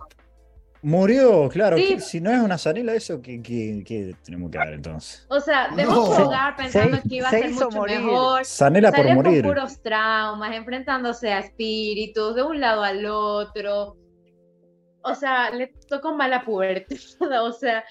Murió, 0.81 1.47
claro. 1.49 1.77
Sí. 1.77 1.87
¿qué- 1.95 1.99
Si 2.01 2.19
no 2.21 2.29
es 2.31 2.39
una 2.41 2.57
zanela, 2.57 2.93
eso, 2.93 3.21
¿qué, 3.21 3.41
qué, 3.41 3.83
qué 3.85 4.13
tenemos 4.23 4.51
que 4.51 4.57
ver 4.57 4.73
entonces? 4.73 5.25
O 5.29 5.39
sea, 5.39 5.69
dejó 5.75 5.93
No. 5.95 6.05
su 6.15 6.21
hogar 6.23 6.55
pensando 6.57 6.97
Se- 6.97 7.07
que 7.09 7.15
iba 7.15 7.27
a 7.27 7.31
se 7.31 7.39
ser 7.41 7.51
mucho 7.51 7.69
morir. 7.71 7.99
mejor. 8.01 8.45
Zanela 8.45 8.89
por 8.91 8.97
Salió 8.99 9.15
morir. 9.15 9.43
con 9.43 9.51
puros 9.53 9.81
traumas, 9.81 10.55
enfrentándose 10.55 11.31
a 11.31 11.39
espíritus 11.39 12.35
de 12.35 12.43
un 12.43 12.59
lado 12.59 12.83
al 12.83 13.05
otro. 13.05 13.95
O 15.03 15.15
sea, 15.15 15.49
le 15.51 15.73
tocó 15.87 16.13
mala 16.15 16.43
pubertad. 16.43 16.95
O 17.43 17.51
sea, 17.53 17.83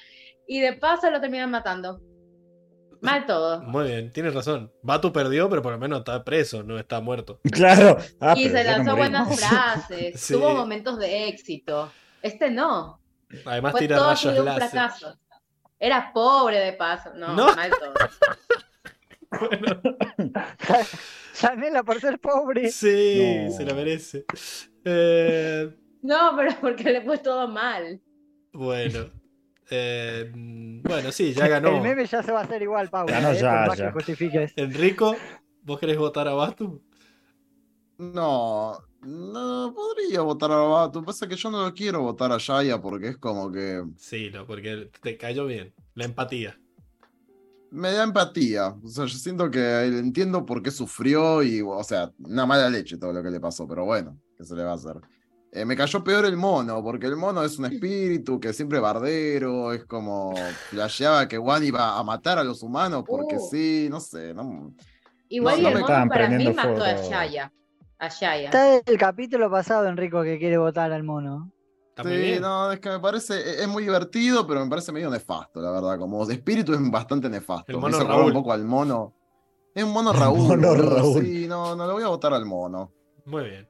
y 0.46 0.60
de 0.60 0.74
paso 0.74 1.10
lo 1.10 1.20
terminan 1.20 1.50
matando. 1.50 2.00
Mal 3.02 3.26
todo. 3.26 3.60
Muy 3.62 3.88
bien, 3.88 4.12
tienes 4.12 4.32
razón. 4.32 4.72
Batu 4.82 5.12
perdió, 5.12 5.50
pero 5.50 5.60
por 5.60 5.72
lo 5.72 5.78
menos 5.78 5.98
está 5.98 6.22
preso, 6.24 6.62
no 6.62 6.78
está 6.78 7.00
muerto. 7.00 7.40
Claro. 7.52 7.98
Ah, 8.20 8.34
y 8.36 8.44
se 8.44 8.50
no 8.50 8.70
lanzó 8.70 8.96
morimos. 8.96 8.96
buenas 8.96 9.38
frases, 9.40 10.20
Sí. 10.20 10.32
tuvo 10.34 10.54
momentos 10.54 10.98
de 10.98 11.28
éxito. 11.28 11.92
Este 12.22 12.50
no. 12.50 13.00
Además 13.44 13.72
Fue 13.72 13.80
tira 13.80 13.96
todo 13.96 14.08
rayos 14.10 14.38
un 14.38 14.44
láser. 14.44 14.70
fracaso. 14.70 15.18
Era 15.78 16.12
pobre 16.12 16.60
de 16.60 16.72
paso. 16.74 17.10
No, 17.14 17.34
No. 17.34 17.54
mal 17.56 17.70
todo. 17.70 17.92
Chanela 21.34 21.82
por 21.82 22.00
ser 22.00 22.18
pobre. 22.20 22.70
Sí, 22.70 23.46
No. 23.46 23.52
se 23.56 23.64
la 23.64 23.74
merece. 23.74 24.24
Eh, 24.84 25.74
No, 26.02 26.34
pero 26.36 26.52
porque 26.60 26.84
le 26.84 27.02
fue 27.02 27.18
todo 27.18 27.48
mal. 27.48 28.00
bueno. 28.52 29.10
Eh, 29.70 30.30
bueno, 30.34 31.12
sí, 31.12 31.32
ya 31.32 31.48
ganó. 31.48 31.76
El 31.76 31.82
meme 31.82 32.06
ya 32.06 32.22
se 32.22 32.32
va 32.32 32.40
a 32.40 32.44
hacer 32.44 32.62
igual, 32.62 32.90
Pau. 32.90 33.06
Ganó 33.06 33.30
eh, 33.32 33.38
ya, 33.40 33.74
ya. 33.74 33.92
que. 33.92 34.52
Enrico, 34.56 35.16
¿vos 35.62 35.78
querés 35.78 35.98
votar 35.98 36.28
a 36.28 36.34
Batu? 36.34 36.82
No, 37.98 38.76
no 39.02 39.74
podría 39.74 40.22
votar 40.22 40.50
a 40.52 40.56
Batu. 40.56 41.04
Pasa 41.04 41.28
que 41.28 41.36
yo 41.36 41.50
no 41.50 41.64
lo 41.64 41.72
quiero 41.74 42.00
votar 42.02 42.32
a 42.32 42.38
Yaya 42.38 42.80
porque 42.80 43.08
es 43.08 43.16
como 43.18 43.50
que 43.50 43.82
Sí, 43.96 44.30
no, 44.32 44.46
porque 44.46 44.90
te 45.00 45.16
cayó 45.16 45.46
bien. 45.46 45.72
La 45.94 46.04
empatía. 46.04 46.58
me 47.70 47.92
da 47.92 48.02
empatía. 48.02 48.74
O 48.82 48.88
sea, 48.88 49.04
yo 49.06 49.16
siento 49.16 49.50
que 49.50 49.84
entiendo 49.86 50.44
por 50.44 50.62
qué 50.62 50.70
sufrió 50.70 51.42
y, 51.42 51.62
o 51.62 51.84
sea, 51.84 52.12
una 52.18 52.44
mala 52.44 52.68
leche 52.68 52.98
todo 52.98 53.12
lo 53.12 53.22
que 53.22 53.30
le 53.30 53.40
pasó, 53.40 53.66
pero 53.66 53.84
bueno, 53.84 54.18
¿qué 54.36 54.44
se 54.44 54.54
le 54.54 54.64
va 54.64 54.72
a 54.72 54.74
hacer? 54.74 54.96
Eh, 55.54 55.66
me 55.66 55.76
cayó 55.76 56.02
peor 56.02 56.24
el 56.24 56.36
mono, 56.38 56.82
porque 56.82 57.04
el 57.06 57.16
mono 57.16 57.44
es 57.44 57.58
un 57.58 57.66
espíritu 57.66 58.40
que 58.40 58.54
siempre 58.54 58.80
bardero, 58.80 59.74
es 59.74 59.84
como 59.84 60.32
flasheaba 60.70 61.28
que 61.28 61.36
Juan 61.36 61.62
iba 61.62 61.98
a 61.98 62.02
matar 62.02 62.38
a 62.38 62.44
los 62.44 62.62
humanos 62.62 63.04
porque 63.06 63.36
Uh. 63.36 63.48
sí, 63.50 63.86
no 63.90 64.00
sé, 64.00 64.32
no, 64.32 64.72
Igual 65.28 65.56
No, 65.56 65.60
y 65.60 65.62
no 65.62 65.68
el 65.68 65.74
me 65.74 65.80
mono 65.82 66.08
para 66.08 66.28
mí 66.30 66.48
mató 66.54 66.82
a. 66.82 66.94
Shaya. 66.94 67.52
A 67.98 68.08
Shaya. 68.08 68.46
Está 68.46 68.76
el 68.78 68.98
capítulo 68.98 69.50
pasado, 69.50 69.86
Enrico, 69.88 70.22
que 70.22 70.38
quiere 70.38 70.56
votar 70.58 70.90
al 70.90 71.04
mono. 71.04 71.52
Sí, 72.02 72.08
bien. 72.08 72.40
no, 72.40 72.72
es 72.72 72.80
que 72.80 72.88
me 72.88 72.98
parece, 73.00 73.34
e- 73.34 73.62
es 73.62 73.68
muy 73.68 73.82
divertido, 73.82 74.46
pero 74.46 74.64
me 74.64 74.70
parece 74.70 74.90
medio 74.92 75.10
nefasto, 75.10 75.60
la 75.60 75.70
verdad. 75.70 75.98
Como 75.98 76.24
de 76.24 76.34
espíritu 76.34 76.72
es 76.72 76.90
bastante 76.90 77.28
nefasto. 77.28 77.70
El 77.70 77.76
Me 77.76 77.82
mono 77.82 77.96
hizo 77.98 78.06
Raúl. 78.08 78.26
un 78.28 78.32
poco 78.32 78.52
al 78.52 78.64
mono. 78.64 79.14
Es 79.74 79.84
un 79.84 79.92
mono 79.92 80.12
Raúl. 80.14 80.38
mono 80.58 80.74
Raúl. 80.74 81.22
Sí, 81.22 81.46
no, 81.46 81.76
no 81.76 81.86
le 81.86 81.92
voy 81.92 82.02
a 82.02 82.08
votar 82.08 82.32
al 82.32 82.46
mono. 82.46 82.90
Muy 83.26 83.44
bien. 83.44 83.68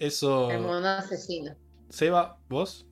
Eso. 0.00 0.50
El 0.50 0.62
mono 0.62 0.88
asesino. 0.88 1.54
Seba, 1.90 2.38
¿vos? 2.48 2.86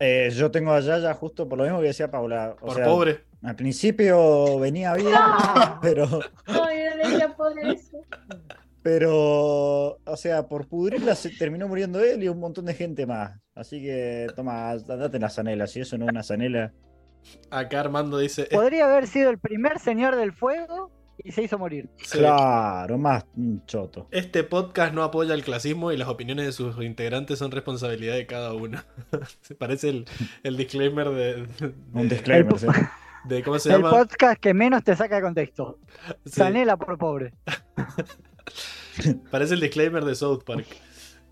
Eh, 0.00 0.30
yo 0.34 0.50
tengo 0.50 0.72
a 0.72 0.80
Yaya 0.80 1.14
justo 1.14 1.48
por 1.48 1.56
lo 1.58 1.64
mismo 1.64 1.78
que 1.80 1.86
decía 1.86 2.10
Paula. 2.10 2.56
O 2.60 2.66
Por 2.66 2.74
sea, 2.76 2.84
pobre. 2.84 3.24
Al 3.42 3.54
principio 3.56 4.58
venía 4.58 4.94
bien, 4.94 5.12
pero, 5.82 6.06
Ay, 6.46 6.78
no 7.02 7.08
decía 7.08 7.36
por 7.36 7.58
eso. 7.58 7.98
pero, 8.82 9.98
o 10.04 10.16
sea, 10.16 10.48
por 10.48 10.66
pudrirla 10.66 11.14
se 11.14 11.30
terminó 11.30 11.68
muriendo 11.68 12.00
él 12.00 12.22
y 12.22 12.28
un 12.28 12.40
montón 12.40 12.64
de 12.64 12.74
gente 12.74 13.06
más. 13.06 13.38
Así 13.54 13.80
que, 13.82 14.26
toma, 14.34 14.74
date 14.76 15.18
la 15.18 15.30
zanela. 15.30 15.66
Si 15.66 15.80
eso 15.80 15.96
no 15.98 16.06
es 16.06 16.10
una 16.10 16.22
zanela. 16.22 16.72
Acá 17.50 17.80
Armando 17.80 18.18
dice. 18.18 18.42
"Es- 18.42 18.48
Podría 18.48 18.86
haber 18.86 19.06
sido 19.06 19.30
el 19.30 19.38
primer 19.38 19.78
señor 19.78 20.16
del 20.16 20.32
fuego 20.32 20.90
y 21.22 21.32
se 21.32 21.42
hizo 21.42 21.58
morir. 21.58 21.88
sí, 21.98 22.18
Claro, 22.18 22.98
más 22.98 23.24
un 23.36 23.64
choto. 23.66 24.08
Este 24.10 24.42
podcast 24.44 24.92
no 24.94 25.02
apoya 25.02 25.34
el 25.34 25.44
clasismo 25.44 25.92
y 25.92 25.96
las 25.96 26.08
opiniones 26.08 26.46
de 26.46 26.52
sus 26.52 26.82
integrantes 26.84 27.38
son 27.38 27.50
responsabilidad 27.50 28.14
de 28.14 28.26
cada 28.26 28.52
uno. 28.54 28.80
Parece 29.58 29.88
el, 29.90 30.06
el 30.42 30.56
disclaimer 30.56 31.10
de. 31.10 31.34
de- 31.46 31.74
Un 31.92 32.08
disclaimer, 32.08 32.52
El- 32.54 32.58
sí. 32.60 32.66
de 33.24 33.42
¿cómo 33.42 33.58
se 33.58 33.68
El 33.70 33.76
llama? 33.76 33.90
podcast 33.90 34.40
que 34.40 34.52
menos 34.54 34.82
te 34.84 34.96
saca 34.96 35.16
de 35.16 35.22
contexto. 35.22 35.78
Sí, 36.24 36.32
Sanela 36.32 36.76
por 36.76 36.98
pobre. 36.98 37.32
parece 39.30 39.54
el 39.54 39.60
disclaimer 39.60 40.04
de 40.04 40.14
South 40.14 40.42
Park. 40.44 40.66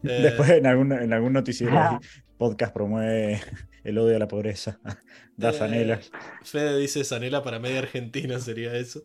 Eh, 0.02 0.20
Después 0.22 0.50
en 0.50 0.66
algún, 0.66 0.92
en 0.92 1.12
algún 1.12 1.32
noticiero 1.32 1.78
Ah. 1.78 2.00
podcast 2.38 2.72
promueve 2.74 3.40
el 3.84 3.98
odio 3.98 4.16
a 4.16 4.18
la 4.18 4.28
pobreza. 4.28 4.80
Da 5.36 5.48
eh, 5.50 5.54
Zanella. 5.54 6.00
Fede 6.42 6.78
dice 6.78 7.04
Sanela 7.04 7.42
para 7.42 7.58
media 7.58 7.78
Argentina 7.78 8.38
sería 8.38 8.74
eso. 8.74 9.02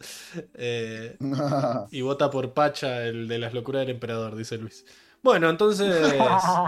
Eh, 0.56 1.18
y 1.92 2.02
vota 2.02 2.30
por 2.30 2.54
Pacha, 2.54 3.06
el 3.06 3.28
de 3.30 3.40
las 3.40 3.54
locuras 3.54 3.82
del 3.82 3.92
emperador, 3.92 4.36
dice 4.36 4.58
Luis. 4.58 4.86
Bueno, 5.24 5.50
entonces, 5.50 6.14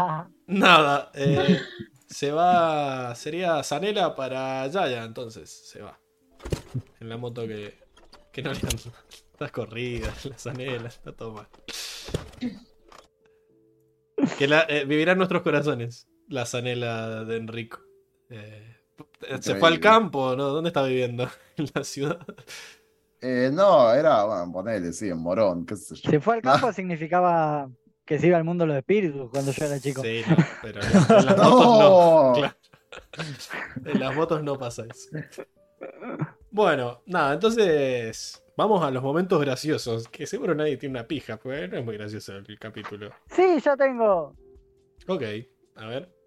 nada. 0.47 1.11
eh, 1.13 1.59
se 2.07 2.31
va. 2.31 3.13
Sería 3.15 3.61
Sanela 3.63 4.15
para 4.15 4.65
Yaya, 4.67 5.03
entonces. 5.03 5.49
Se 5.49 5.81
va. 5.81 5.99
En 6.99 7.09
la 7.09 7.17
moto 7.17 7.45
que, 7.45 7.77
que 8.31 8.41
no 8.41 8.51
le 8.53 8.59
han. 8.59 8.93
Las 9.39 9.51
corridas, 9.51 10.25
la 10.25 10.37
Sanela, 10.37 10.89
está 10.89 11.13
todo 11.13 11.33
mal. 11.33 11.47
Que 14.37 14.47
la, 14.47 14.65
eh, 14.67 14.85
vivirá 14.85 15.13
en 15.13 15.17
nuestros 15.17 15.41
corazones 15.43 16.07
la 16.27 16.45
Sanela 16.45 17.23
de 17.23 17.37
Enrico. 17.37 17.79
Eh, 18.29 18.75
se 19.39 19.55
fue 19.55 19.69
al 19.69 19.79
campo, 19.79 20.35
¿no? 20.35 20.49
¿Dónde 20.49 20.69
está 20.69 20.83
viviendo? 20.83 21.27
En 21.57 21.67
la 21.73 21.83
ciudad. 21.83 22.19
Eh, 23.21 23.49
no, 23.51 23.93
era, 23.93 24.23
bueno, 24.23 24.51
ponele, 24.51 24.93
sí, 24.93 25.09
en 25.09 25.17
Morón, 25.17 25.65
qué 25.65 25.75
sé 25.75 25.95
yo. 25.95 26.09
Si 26.09 26.19
fue 26.19 26.35
al 26.35 26.41
campo 26.41 26.71
significaba 26.71 27.69
que 28.05 28.17
se 28.17 28.27
iba 28.27 28.37
al 28.37 28.45
mundo 28.45 28.63
de 28.63 28.69
los 28.69 28.77
espíritus 28.77 29.29
cuando 29.29 29.51
yo 29.51 29.65
era 29.65 29.79
chico. 29.79 30.01
Sí, 30.01 30.23
no, 30.27 30.37
pero 30.61 30.81
en, 30.81 30.87
en 30.87 31.25
las 31.25 31.37
motos 31.37 31.37
no. 31.37 32.27
No. 32.29 32.33
Claro. 32.33 32.55
En 33.85 33.99
las 33.99 34.15
motos 34.15 34.43
no 34.43 34.57
pasa 34.57 34.85
eso. 34.89 35.09
Bueno, 36.49 37.03
nada, 37.05 37.33
entonces 37.33 38.43
vamos 38.55 38.83
a 38.83 38.91
los 38.91 39.03
momentos 39.03 39.39
graciosos, 39.39 40.07
que 40.07 40.25
seguro 40.25 40.55
nadie 40.55 40.77
tiene 40.77 40.99
una 40.99 41.07
pija, 41.07 41.37
porque 41.37 41.67
no 41.67 41.77
es 41.77 41.85
muy 41.85 41.97
gracioso 41.97 42.35
el 42.35 42.59
capítulo. 42.59 43.11
Sí, 43.29 43.59
yo 43.63 43.77
tengo. 43.77 44.35
Ok, 45.07 45.23
a 45.75 45.85
ver. 45.87 46.18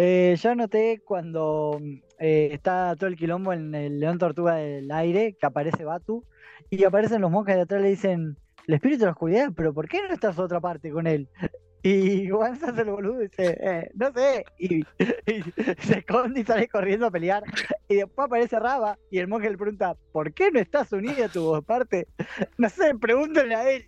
Eh, 0.00 0.36
yo 0.40 0.54
noté 0.54 1.02
cuando 1.04 1.80
eh, 2.20 2.50
está 2.52 2.94
todo 2.94 3.08
el 3.08 3.16
quilombo 3.16 3.52
en 3.52 3.74
el 3.74 3.98
León 3.98 4.16
Tortuga 4.16 4.54
del 4.54 4.88
aire, 4.92 5.36
que 5.36 5.44
aparece 5.44 5.84
Batu, 5.84 6.24
y 6.70 6.84
aparecen 6.84 7.20
los 7.20 7.32
monjes 7.32 7.56
de 7.56 7.62
atrás 7.62 7.80
y 7.80 7.82
le 7.82 7.90
dicen, 7.90 8.36
el 8.68 8.74
espíritu 8.74 9.00
de 9.00 9.06
la 9.06 9.10
oscuridad, 9.10 9.50
pero 9.56 9.74
¿por 9.74 9.88
qué 9.88 10.00
no 10.06 10.14
estás 10.14 10.38
otra 10.38 10.60
parte 10.60 10.90
con 10.92 11.06
él? 11.06 11.28
Y 11.80 12.28
Juan 12.28 12.58
se 12.58 12.66
hace 12.66 12.80
el 12.80 12.90
boludo 12.90 13.22
y 13.22 13.28
dice, 13.28 13.56
eh, 13.60 13.90
no 13.94 14.12
sé, 14.12 14.44
y, 14.58 14.80
y 14.80 15.42
se 15.78 15.98
esconde 15.98 16.40
y 16.40 16.44
sale 16.44 16.66
corriendo 16.66 17.06
a 17.06 17.10
pelear. 17.10 17.44
Y 17.88 17.94
después 17.94 18.26
aparece 18.26 18.58
Raba 18.58 18.98
y 19.12 19.18
el 19.18 19.28
monje 19.28 19.48
le 19.48 19.56
pregunta, 19.56 19.96
¿por 20.12 20.34
qué 20.34 20.50
no 20.50 20.58
estás 20.58 20.92
unida 20.92 21.26
a 21.26 21.28
tu 21.28 21.62
parte? 21.62 22.08
No 22.58 22.68
sé, 22.68 22.94
pregúntenle 23.00 23.54
a 23.54 23.70
él. 23.70 23.84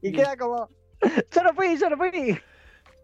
Y 0.00 0.12
queda 0.12 0.34
como, 0.36 0.66
yo 1.02 1.42
no 1.42 1.52
fui, 1.52 1.76
yo 1.76 1.90
no 1.90 1.98
fui. 1.98 2.38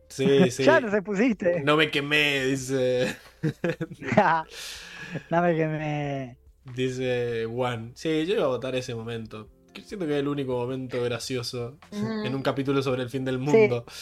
Sí, 0.09 0.51
sí. 0.51 0.65
Ya 0.65 0.81
no 0.81 0.91
se 0.91 1.03
pusiste. 1.03 1.63
No 1.63 1.77
me 1.77 1.91
quemé, 1.91 2.45
dice. 2.45 3.17
no 5.31 5.43
me 5.43 5.57
quemé. 5.57 6.37
Dice 6.75 7.47
Juan. 7.47 7.93
Sí, 7.95 8.27
yo 8.27 8.35
iba 8.35 8.45
a 8.45 8.49
votar 8.49 8.75
ese 8.75 8.95
momento. 8.95 9.49
Siento 9.85 10.07
que 10.07 10.15
es 10.15 10.21
el 10.21 10.29
único 10.29 10.53
momento 10.57 11.03
gracioso 11.03 11.77
Mm. 11.93 12.27
en 12.27 12.35
un 12.35 12.43
capítulo 12.43 12.83
sobre 12.83 13.03
el 13.03 13.11
fin 13.11 13.25
del 13.25 13.39
mundo. 13.39 13.85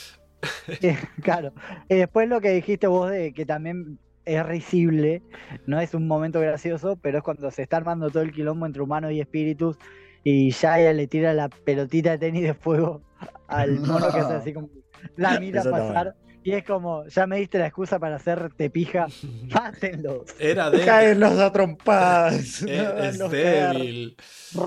Eh, 0.82 0.98
claro. 1.22 1.54
Y 1.88 1.94
después 1.94 2.28
lo 2.28 2.38
que 2.42 2.50
dijiste 2.50 2.86
vos 2.86 3.10
de 3.10 3.32
que 3.32 3.46
también 3.46 3.98
es 4.26 4.44
risible, 4.44 5.22
no 5.66 5.80
es 5.80 5.94
un 5.94 6.06
momento 6.06 6.38
gracioso, 6.38 6.96
pero 7.00 7.16
es 7.16 7.24
cuando 7.24 7.50
se 7.50 7.62
está 7.62 7.78
armando 7.78 8.10
todo 8.10 8.22
el 8.22 8.30
quilombo 8.30 8.66
entre 8.66 8.82
humanos 8.82 9.12
y 9.12 9.20
espíritus 9.22 9.78
y 10.22 10.50
Shia 10.50 10.92
le 10.92 11.06
tira 11.06 11.32
la 11.32 11.48
pelotita 11.48 12.10
de 12.10 12.18
tenis 12.18 12.42
de 12.42 12.52
fuego 12.52 13.00
al 13.48 13.80
mono 13.80 14.12
que 14.12 14.18
hace 14.20 14.34
así 14.34 14.52
como 14.52 14.68
la 15.16 15.38
mira 15.40 15.60
Eso 15.60 15.70
pasar 15.70 16.16
y 16.44 16.52
es 16.52 16.62
como, 16.62 17.06
ya 17.08 17.26
me 17.26 17.38
diste 17.38 17.58
la 17.58 17.68
excusa 17.68 17.98
para 17.98 18.16
hacerte 18.16 18.68
pija, 18.68 19.06
mátenlos, 19.54 20.38
Era 20.38 20.70
de. 20.70 20.84
Caen 20.84 21.18
los 21.18 21.38
a 21.38 21.50
trompadas. 21.50 22.62
es, 22.62 22.68
es 22.68 23.18
caer, 23.18 23.30
débil. 23.30 24.16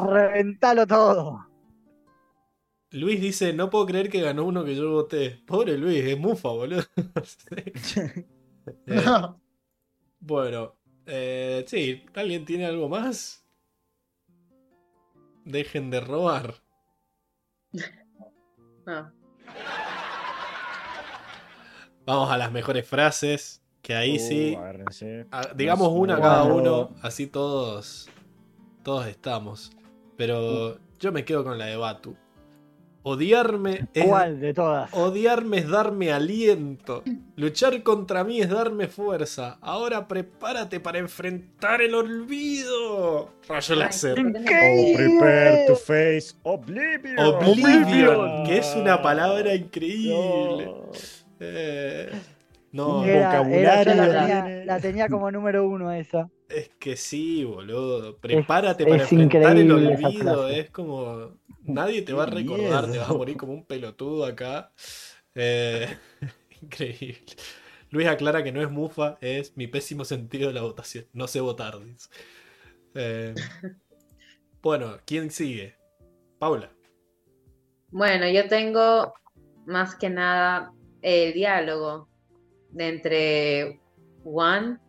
reventalo 0.10 0.88
todo. 0.88 1.48
Luis 2.90 3.22
dice, 3.22 3.54
no 3.54 3.70
puedo 3.70 3.86
creer 3.86 4.10
que 4.10 4.22
ganó 4.22 4.46
uno 4.46 4.66
que 4.66 4.76
yo 4.76 4.90
voté. 4.90 5.44
Pobre 5.46 5.78
Luis, 5.78 6.04
es 6.04 6.18
mufa, 6.18 6.50
boludo. 6.50 6.84
Eh, 8.88 9.02
bueno, 10.20 10.76
eh, 11.06 11.64
sí, 11.68 12.04
¿alguien 12.16 12.44
tiene 12.44 12.66
algo 12.66 12.90
más? 12.90 13.46
Dejen 15.46 15.92
de 15.92 16.00
robar. 16.00 16.56
No. 18.86 19.17
Vamos 22.08 22.32
a 22.32 22.38
las 22.38 22.52
mejores 22.52 22.88
frases, 22.88 23.62
que 23.82 23.94
ahí 23.94 24.18
sí, 24.18 24.54
Uh, 24.56 24.60
agárrense. 24.60 25.26
ah, 25.32 25.50
digamos 25.56 25.90
Nos- 25.92 26.00
una 26.00 26.14
nos 26.16 26.22
cada 26.24 26.44
uno, 26.44 26.90
así 27.02 27.28
todos, 27.28 28.10
todos 28.82 29.06
estamos. 29.08 29.72
Pero 30.16 30.80
yo 31.00 31.12
me 31.12 31.24
quedo 31.26 31.44
con 31.44 31.58
la 31.60 31.66
de 31.66 31.76
Batu. 31.76 32.16
Odiarme 33.04 33.88
es 33.94 34.06
¿Cuál 34.06 34.40
de 34.42 34.54
todas? 34.54 34.90
Odiarme 34.94 35.60
es 35.60 35.70
darme 35.70 36.12
aliento. 36.12 37.04
Luchar 37.38 37.82
contra 37.84 38.24
mí 38.26 38.42
es 38.42 38.50
darme 38.50 38.88
fuerza. 38.88 39.58
Ahora 39.62 40.08
prepárate 40.10 40.80
para 40.82 40.98
enfrentar 41.00 41.82
el 41.82 41.94
olvido. 41.96 43.30
Rayo 43.48 43.76
láser. 43.76 44.18
Oh, 44.20 44.24
prepare 44.96 45.66
to 45.68 45.76
face 45.76 46.34
Oblivion. 46.44 47.18
Oblivion, 47.20 48.44
que 48.46 48.58
es 48.58 48.76
una 48.76 49.02
palabra 49.02 49.56
increíble. 49.56 50.66
No. 50.66 50.92
Eh, 51.40 52.10
no, 52.72 53.04
Era- 53.06 53.42
era- 53.42 53.84
yo 53.84 53.96
la, 53.96 54.06
vocabulario 54.06 54.44
tenía, 54.44 54.66
la 54.66 54.80
tenía 54.80 55.08
como 55.10 55.32
número 55.32 55.68
uno 55.68 55.92
esa. 55.92 56.30
es 56.50 56.70
que 56.80 56.96
sí, 56.98 57.44
boludo. 57.44 58.18
Prepárate 58.18 58.84
Es- 58.84 58.90
para 58.90 59.04
es 59.04 59.12
enfrentar 59.12 59.58
el 59.58 59.72
olvido. 59.72 60.48
Es 60.50 60.70
como. 60.70 61.38
Nadie 61.64 62.02
te 62.02 62.14
va 62.14 62.24
a 62.24 62.28
recordar, 62.28 62.90
te 62.90 62.98
vas 62.98 63.10
a 63.10 63.14
morir 63.14 63.36
como 63.38 63.54
un 63.54 63.66
pelotudo 63.66 64.26
acá. 64.26 64.72
Eh, 65.36 65.88
increíble. 66.62 67.20
Luis 67.90 68.08
aclara 68.08 68.44
que 68.44 68.52
no 68.52 68.62
es 68.62 68.70
mufa, 68.70 69.18
es 69.22 69.56
mi 69.56 69.68
pésimo 69.68 70.04
sentido 70.06 70.48
de 70.48 70.54
la 70.54 70.62
votación. 70.62 71.06
No 71.14 71.28
sé 71.28 71.40
votar, 71.42 71.78
dice. 71.84 72.10
Eh, 72.96 73.34
bueno, 74.62 74.98
¿quién 75.06 75.30
sigue? 75.32 75.76
Paula. 76.40 76.72
Bueno, 77.92 78.28
yo 78.30 78.48
tengo 78.48 79.14
más 79.66 79.96
que 79.96 80.10
nada 80.10 80.74
el 81.08 81.34
diálogo 81.34 82.10
de 82.72 82.88
entre 82.90 83.80
Juan, 84.26 84.82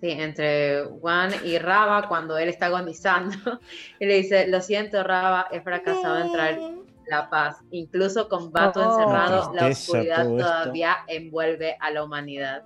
sí, 0.00 0.10
entre 0.10 0.84
Juan 0.84 1.32
y 1.44 1.58
Raba 1.58 2.06
cuando 2.08 2.38
él 2.38 2.48
está 2.48 2.66
agonizando. 2.66 3.36
Y 3.98 4.06
le 4.06 4.14
dice, 4.14 4.46
lo 4.46 4.60
siento, 4.60 5.02
Raba, 5.02 5.48
he 5.50 5.60
fracasado 5.60 6.18
en 6.18 6.32
traer 6.32 6.60
la 7.08 7.28
paz. 7.28 7.56
Incluso 7.72 8.28
con 8.28 8.52
Bato 8.52 8.80
Oh. 8.80 8.84
encerrado, 8.84 9.52
la 9.52 9.66
oscuridad 9.66 10.26
todavía 10.28 10.98
envuelve 11.08 11.76
a 11.80 11.90
la 11.90 12.04
humanidad. 12.04 12.62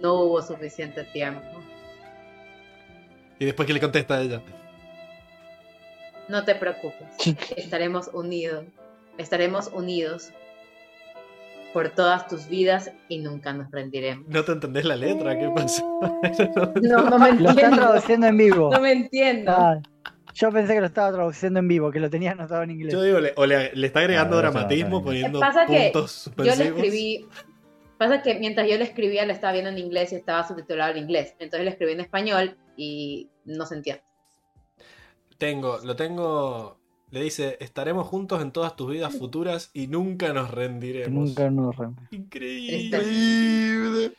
No 0.00 0.14
hubo 0.14 0.42
suficiente 0.42 1.04
tiempo. 1.04 1.60
Y 3.40 3.46
después 3.46 3.66
que 3.66 3.72
le 3.72 3.80
contesta 3.80 4.14
a 4.14 4.20
ella. 4.22 4.42
No 6.28 6.44
te 6.44 6.54
preocupes, 6.54 7.08
estaremos 7.56 8.08
unidos, 8.12 8.64
estaremos 9.18 9.66
unidos 9.72 10.30
por 11.72 11.90
todas 11.90 12.26
tus 12.26 12.48
vidas 12.48 12.90
y 13.08 13.18
nunca 13.18 13.52
nos 13.52 13.70
rendiremos. 13.70 14.26
¿No 14.28 14.44
te 14.44 14.52
entendés 14.52 14.84
la 14.84 14.96
letra? 14.96 15.38
¿Qué 15.38 15.48
pasa? 15.54 15.84
No, 16.82 17.10
no 17.10 17.18
me 17.18 17.32
Lo 17.32 17.50
están 17.50 17.50
entiendo. 17.50 17.76
traduciendo 17.76 18.26
en 18.26 18.36
vivo. 18.36 18.70
No 18.72 18.80
me 18.80 18.92
entiendo. 18.92 19.52
Ah, 19.54 19.78
yo 20.34 20.50
pensé 20.50 20.74
que 20.74 20.80
lo 20.80 20.86
estaba 20.86 21.12
traduciendo 21.12 21.58
en 21.60 21.68
vivo, 21.68 21.90
que 21.90 22.00
lo 22.00 22.08
tenía 22.10 22.32
anotado 22.32 22.62
en 22.62 22.70
inglés. 22.70 22.92
Yo 22.92 23.02
digo, 23.02 23.20
le- 23.20 23.32
o 23.36 23.46
le, 23.46 23.74
le 23.74 23.86
está 23.86 24.00
agregando 24.00 24.36
Ah, 24.36 24.40
dramatismo 24.42 24.98
no, 24.98 25.04
poniendo 25.04 25.40
Pasa 25.40 25.66
que 25.66 25.90
puntos 25.92 26.30
Yo 26.36 26.54
le 26.56 26.64
escribí, 26.68 27.28
pasa 27.98 28.22
que 28.22 28.38
mientras 28.38 28.68
yo 28.68 28.76
le 28.78 28.84
escribía 28.84 29.26
lo 29.26 29.32
estaba 29.32 29.52
viendo 29.52 29.70
en 29.70 29.78
inglés 29.78 30.12
y 30.12 30.16
estaba 30.16 30.46
subtitulado 30.46 30.92
en 30.92 30.98
inglés. 30.98 31.34
Entonces 31.38 31.64
le 31.64 31.70
escribí 31.70 31.92
en 31.92 32.00
español 32.00 32.56
y 32.76 33.28
no 33.44 33.66
se 33.66 33.74
entiende. 33.76 34.02
Tengo, 35.38 35.78
lo 35.84 35.96
tengo. 35.96 36.79
Le 37.10 37.22
dice, 37.22 37.56
estaremos 37.60 38.06
juntos 38.06 38.40
en 38.40 38.52
todas 38.52 38.76
tus 38.76 38.90
vidas 38.92 39.16
futuras 39.16 39.70
y 39.74 39.88
nunca 39.88 40.32
nos 40.32 40.50
rendiremos. 40.50 41.28
Nunca 41.28 41.50
nos 41.50 41.76
re- 41.76 41.88
Increíble. 42.12 42.86
Increíble. 42.86 44.12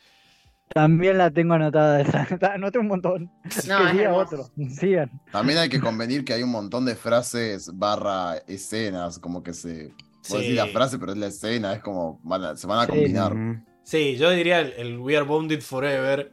También 0.74 1.18
la 1.18 1.30
tengo 1.30 1.54
anotada 1.54 2.00
esa. 2.00 2.26
Anoté 2.54 2.78
un 2.78 2.88
montón. 2.88 3.30
No, 3.68 4.16
otro. 4.16 4.48
Sigan. 4.70 5.10
También 5.30 5.58
hay 5.58 5.68
que 5.68 5.80
convenir 5.80 6.24
que 6.24 6.32
hay 6.34 6.42
un 6.42 6.50
montón 6.50 6.84
de 6.86 6.94
frases 6.94 7.70
barra 7.74 8.36
escenas, 8.46 9.18
como 9.18 9.42
que 9.42 9.52
se. 9.52 9.92
Sí. 10.22 10.36
Decir 10.36 10.54
la 10.54 10.66
frase, 10.68 10.98
pero 10.98 11.12
es 11.12 11.18
la 11.18 11.26
escena, 11.26 11.74
es 11.74 11.80
como. 11.82 12.20
van 12.22 12.44
a- 12.44 12.56
se 12.56 12.66
van 12.66 12.78
a 12.80 12.84
Sí. 12.86 12.88
combinar. 12.92 13.34
Sí, 13.82 14.16
yo 14.16 14.30
diría 14.30 14.60
el, 14.60 14.72
el 14.78 14.98
We 14.98 15.16
Are 15.16 15.26
Bonded 15.26 15.60
Forever. 15.60 16.32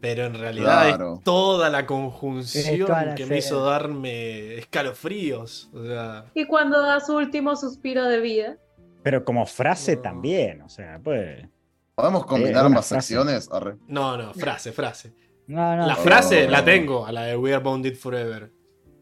Pero 0.00 0.26
en 0.26 0.34
realidad 0.34 0.88
Claro. 0.88 1.14
es 1.18 1.24
toda 1.24 1.70
la 1.70 1.86
conjunción 1.86 2.74
Es 2.74 2.86
toda 2.86 3.04
la 3.06 3.14
que 3.14 3.24
me 3.26 3.38
hizo 3.38 3.64
darme 3.64 4.56
escalofríos. 4.56 5.70
O 5.72 5.82
sea, 5.84 6.26
Y 6.34 6.46
cuando 6.46 6.80
da 6.82 7.00
su 7.00 7.16
último 7.16 7.56
suspiro 7.56 8.04
de 8.04 8.20
vida. 8.20 8.56
Pero 9.02 9.24
como 9.24 9.46
frase 9.46 9.96
No. 9.96 10.02
también, 10.02 10.62
o 10.62 10.68
sea, 10.68 11.00
pues. 11.02 11.46
¿Podemos 11.94 12.26
combinar 12.26 12.60
una 12.62 12.66
ambas 12.66 12.88
frase. 12.88 13.06
secciones? 13.08 13.48
Arre. 13.50 13.76
no, 13.88 14.16
no, 14.18 14.34
frase, 14.34 14.70
frase. 14.72 15.12
No, 15.46 15.76
no. 15.76 15.86
La 15.86 15.94
no, 15.94 16.00
frase 16.00 16.44
no, 16.44 16.50
la 16.50 16.58
no. 16.58 16.64
tengo, 16.64 17.06
a 17.06 17.12
la 17.12 17.22
de 17.22 17.36
We 17.36 17.54
Are 17.54 17.62
Bounded 17.62 17.96
Forever. 17.96 18.52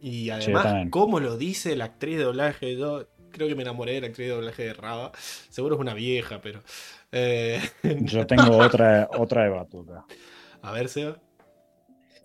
Y 0.00 0.30
además, 0.30 0.86
cómo 0.90 1.18
lo 1.18 1.36
dice 1.36 1.74
la 1.74 1.86
actriz 1.86 2.18
de 2.18 2.24
doblaje. 2.24 2.76
Yo 2.76 3.08
creo 3.32 3.48
que 3.48 3.54
me 3.56 3.62
enamoré 3.62 3.94
de 3.94 4.02
la 4.02 4.06
actriz 4.08 4.28
de 4.28 4.34
doblaje 4.34 4.62
de 4.64 4.74
Raba. 4.74 5.10
Seguro 5.48 5.74
es 5.76 5.80
una 5.80 5.94
vieja, 5.94 6.40
pero. 6.42 6.60
eh, 7.10 7.60
Yo 7.82 8.26
tengo 8.26 8.56
otra, 8.58 9.08
otra 9.16 9.44
de 9.44 9.48
batuta. 9.48 10.04
A 10.64 10.72
ver, 10.72 10.88
Seba. 10.88 11.20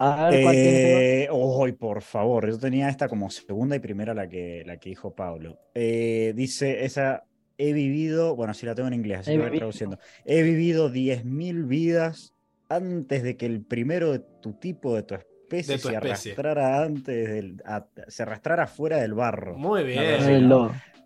A 0.01 0.29
ver 0.29 0.43
cuál 0.43 0.55
tiene. 0.55 1.23
Eh, 1.23 1.29
¡Ay, 1.61 1.71
por 1.73 2.01
favor! 2.01 2.49
Yo 2.49 2.57
tenía 2.57 2.87
esta 2.89 3.09
como 3.09 3.29
segunda 3.29 3.75
y 3.75 3.79
primera 3.79 4.13
la 4.13 4.29
que, 4.29 4.63
la 4.65 4.77
que 4.77 4.89
dijo 4.89 5.13
Pablo. 5.13 5.59
Eh, 5.75 6.33
dice 6.35 6.85
esa. 6.85 7.23
He 7.57 7.73
vivido, 7.73 8.37
bueno, 8.37 8.53
si 8.53 8.65
la 8.65 8.73
tengo 8.73 8.87
en 8.87 8.93
inglés, 8.93 9.19
así 9.19 9.31
He 9.31 9.33
que 9.33 9.39
voy 9.39 9.47
vivido. 9.47 9.59
traduciendo. 9.59 9.99
He 10.23 10.41
vivido 10.43 10.89
10.000 10.89 11.65
vidas 11.67 12.33
antes 12.69 13.21
de 13.23 13.35
que 13.35 13.45
el 13.45 13.61
primero 13.65 14.13
de 14.13 14.19
tu 14.41 14.53
tipo, 14.53 14.95
de 14.95 15.03
tu 15.03 15.15
especie, 15.15 15.75
De 15.75 15.81
tu 15.81 15.89
se 15.89 15.93
especie. 15.95 16.31
arrastrara 16.31 16.81
antes 16.83 17.27
del, 17.29 17.61
a- 17.65 17.85
se 18.07 18.23
arrastrara 18.23 18.65
fuera 18.67 18.97
del 19.01 19.13
barro. 19.13 19.57
Muy 19.57 19.83
bien. 19.83 19.99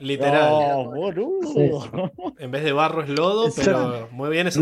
Literal. 0.03 0.49
No, 0.51 0.91
boludo. 0.91 2.11
En 2.37 2.51
vez 2.51 2.63
de 2.63 2.71
barro 2.73 3.01
es 3.03 3.09
lodo, 3.09 3.49
pero 3.55 4.09
muy 4.11 4.29
bien 4.29 4.47
esa 4.47 4.59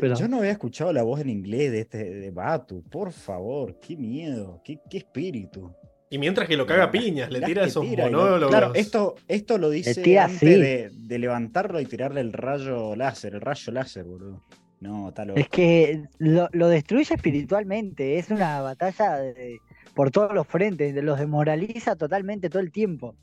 pero- 0.00 0.14
yo 0.14 0.26
no 0.28 0.38
había 0.38 0.50
escuchado 0.52 0.92
la 0.92 1.02
voz 1.02 1.20
en 1.20 1.28
inglés 1.30 1.70
de 1.70 1.80
este 1.80 1.98
de 2.04 2.30
Batu, 2.30 2.82
por 2.90 3.12
favor, 3.12 3.78
qué 3.80 3.96
miedo, 3.96 4.60
qué, 4.64 4.78
qué 4.88 4.98
espíritu. 4.98 5.70
Y 6.10 6.18
mientras 6.18 6.46
que 6.48 6.56
lo 6.56 6.64
caga 6.64 6.90
piñas, 6.90 7.30
le 7.30 7.40
tira 7.40 7.64
esos 7.64 7.84
tira 7.88 8.08
lo-. 8.08 8.48
Claro, 8.48 8.72
esto, 8.74 9.16
esto 9.26 9.58
lo 9.58 9.68
dice 9.70 9.94
antes 10.24 10.40
de, 10.40 10.90
de 10.92 11.18
levantarlo 11.18 11.80
y 11.80 11.86
tirarle 11.86 12.20
el 12.20 12.32
rayo 12.32 12.94
láser, 12.96 13.34
el 13.34 13.40
rayo 13.40 13.72
láser, 13.72 14.04
boludo. 14.04 14.40
No, 14.80 15.08
está 15.08 15.24
loco. 15.24 15.40
Es 15.40 15.48
que 15.48 16.02
lo, 16.18 16.48
lo 16.52 16.68
destruye 16.68 17.14
espiritualmente. 17.14 18.18
Es 18.18 18.30
una 18.30 18.60
batalla 18.60 19.16
de- 19.16 19.58
por 19.94 20.10
todos 20.10 20.32
los 20.34 20.46
frentes. 20.46 20.94
Los 21.02 21.18
demoraliza 21.18 21.96
totalmente 21.96 22.48
todo 22.50 22.60
el 22.62 22.70
tiempo. 22.70 23.16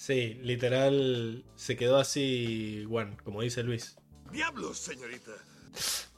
Sí, 0.00 0.40
literal 0.42 1.44
se 1.56 1.76
quedó 1.76 1.98
así, 1.98 2.86
Juan, 2.88 3.18
como 3.22 3.42
dice 3.42 3.62
Luis. 3.62 3.98
¡Diablos, 4.32 4.78
señorita! 4.78 5.32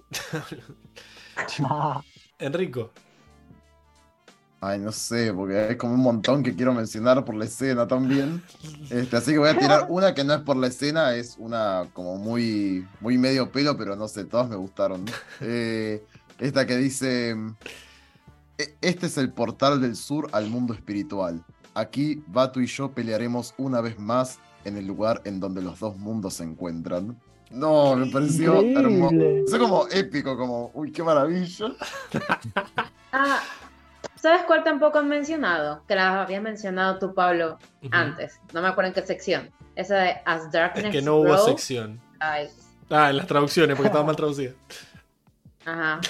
Enrico, 2.38 2.92
Ay, 4.60 4.78
no 4.78 4.92
sé, 4.92 5.32
porque 5.34 5.58
hay 5.58 5.76
como 5.76 5.94
un 5.94 6.00
montón 6.00 6.44
que 6.44 6.54
quiero 6.54 6.72
mencionar 6.72 7.24
por 7.24 7.34
la 7.34 7.46
escena 7.46 7.88
también. 7.88 8.40
Este, 8.88 9.16
así 9.16 9.32
que 9.32 9.38
voy 9.38 9.48
a 9.48 9.58
tirar 9.58 9.86
una 9.88 10.14
que 10.14 10.22
no 10.22 10.32
es 10.34 10.42
por 10.42 10.56
la 10.56 10.68
escena, 10.68 11.16
es 11.16 11.34
una 11.36 11.88
como 11.92 12.18
muy, 12.18 12.86
muy 13.00 13.18
medio 13.18 13.50
pelo, 13.50 13.76
pero 13.76 13.96
no 13.96 14.06
sé, 14.06 14.24
todas 14.26 14.48
me 14.48 14.54
gustaron. 14.54 15.04
Eh, 15.40 16.04
esta 16.38 16.68
que 16.68 16.76
dice: 16.76 17.34
"E- 18.58 18.76
Este 18.80 19.06
es 19.06 19.18
el 19.18 19.32
portal 19.32 19.80
del 19.80 19.96
sur 19.96 20.28
al 20.30 20.48
mundo 20.48 20.72
espiritual. 20.72 21.44
Aquí, 21.74 22.22
Batu 22.26 22.60
y 22.60 22.66
yo 22.66 22.90
pelearemos 22.92 23.54
una 23.58 23.80
vez 23.80 23.98
más 23.98 24.38
en 24.64 24.76
el 24.76 24.86
lugar 24.86 25.20
en 25.24 25.40
donde 25.40 25.62
los 25.62 25.80
dos 25.80 25.96
mundos 25.96 26.34
se 26.34 26.44
encuentran. 26.44 27.18
No, 27.50 27.96
me 27.96 28.06
pareció 28.10 28.60
hermoso. 28.60 29.14
Es 29.46 29.54
como 29.58 29.86
épico, 29.90 30.36
como, 30.36 30.70
uy, 30.74 30.90
qué 30.92 31.02
maravilla. 31.02 31.66
Ah, 33.14 33.40
¿sabes 34.14 34.40
cuál 34.46 34.64
tampoco 34.64 34.98
han 34.98 35.06
mencionado? 35.06 35.82
Que 35.86 35.94
la 35.94 36.22
habías 36.22 36.42
mencionado 36.42 36.98
tú, 36.98 37.12
Pablo, 37.12 37.58
antes. 37.90 38.40
No 38.54 38.62
me 38.62 38.68
acuerdo 38.68 38.88
en 38.88 38.94
qué 38.94 39.02
sección. 39.06 39.50
Esa 39.76 39.96
de 39.96 40.16
As 40.24 40.50
Darkness 40.50 40.86
es 40.86 40.90
que 40.92 41.02
no 41.02 41.16
hubo 41.16 41.36
sección. 41.44 42.00
ay, 42.20 42.48
Ah, 42.88 43.10
en 43.10 43.18
las 43.18 43.26
traducciones, 43.26 43.76
porque 43.76 43.88
estaba 43.88 44.04
mal 44.04 44.16
traducida. 44.16 44.52
Ajá. 45.66 46.00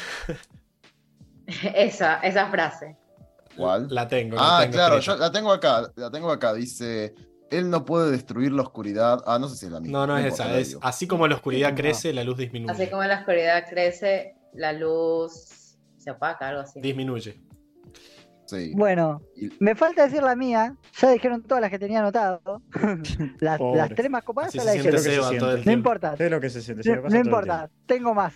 esa, 1.75 2.19
esa 2.21 2.47
frase. 2.47 2.97
¿Cuál? 3.57 3.89
La 3.91 4.09
tengo. 4.09 4.37
la 4.37 4.59
Ah, 4.59 4.61
tengo 4.63 4.73
claro, 4.75 4.95
escrita. 4.97 5.17
yo 5.17 5.21
la 5.21 5.33
tengo 5.33 5.53
acá, 5.53 5.93
la 5.97 6.11
tengo 6.11 6.31
acá, 6.31 6.55
dice, 6.55 7.15
él 7.51 7.69
no 7.71 7.85
puede 7.85 8.11
destruir 8.11 8.53
la 8.53 8.63
oscuridad. 8.63 9.23
Ah, 9.27 9.39
no 9.39 9.49
sé 9.49 9.57
si 9.57 9.67
es 9.67 9.73
la 9.73 9.81
misma. 9.81 9.99
No, 9.99 10.07
no 10.07 10.19
es 10.19 10.33
esa. 10.35 10.47
la 10.49 10.59
Es 10.59 10.79
así 10.81 11.07
como 11.07 11.27
la 11.29 11.35
oscuridad 11.37 11.75
crece, 11.75 12.13
la 12.13 12.25
luz 12.25 12.39
disminuye. 12.39 12.73
Así 12.73 12.87
como 12.89 13.03
la 13.05 13.19
oscuridad 13.21 13.65
crece, 13.69 14.35
la 14.55 14.73
luz 14.73 15.77
se 15.99 16.11
opaca, 16.11 16.49
algo 16.49 16.63
así. 16.63 16.81
Disminuye. 16.81 17.41
Sí. 18.47 18.73
Bueno, 18.75 19.23
Y- 19.37 19.49
me 19.61 19.75
falta 19.75 20.05
decir 20.05 20.23
la 20.23 20.37
mía. 20.37 20.77
Ya 21.01 21.11
dijeron 21.11 21.43
todas 21.43 21.61
las 21.63 21.71
que 21.71 21.79
tenía 21.79 22.01
anotado. 22.01 22.61
las, 23.41 23.59
las 23.61 23.89
tres 23.95 24.11
más 24.11 24.25
copadas 24.25 24.53
ya 24.53 24.61
se 24.61 24.67
las 24.67 24.75
dijeron. 25.03 25.39
No 25.39 25.55
tiempo. 25.55 25.71
importa. 25.71 26.15
Es 26.19 26.31
lo 26.31 26.41
que 26.41 26.51
se 26.51 26.61
siente. 26.61 26.83
se 26.83 26.97
No, 26.97 27.17
importa, 27.19 27.71
tengo 27.87 28.13
más. 28.13 28.35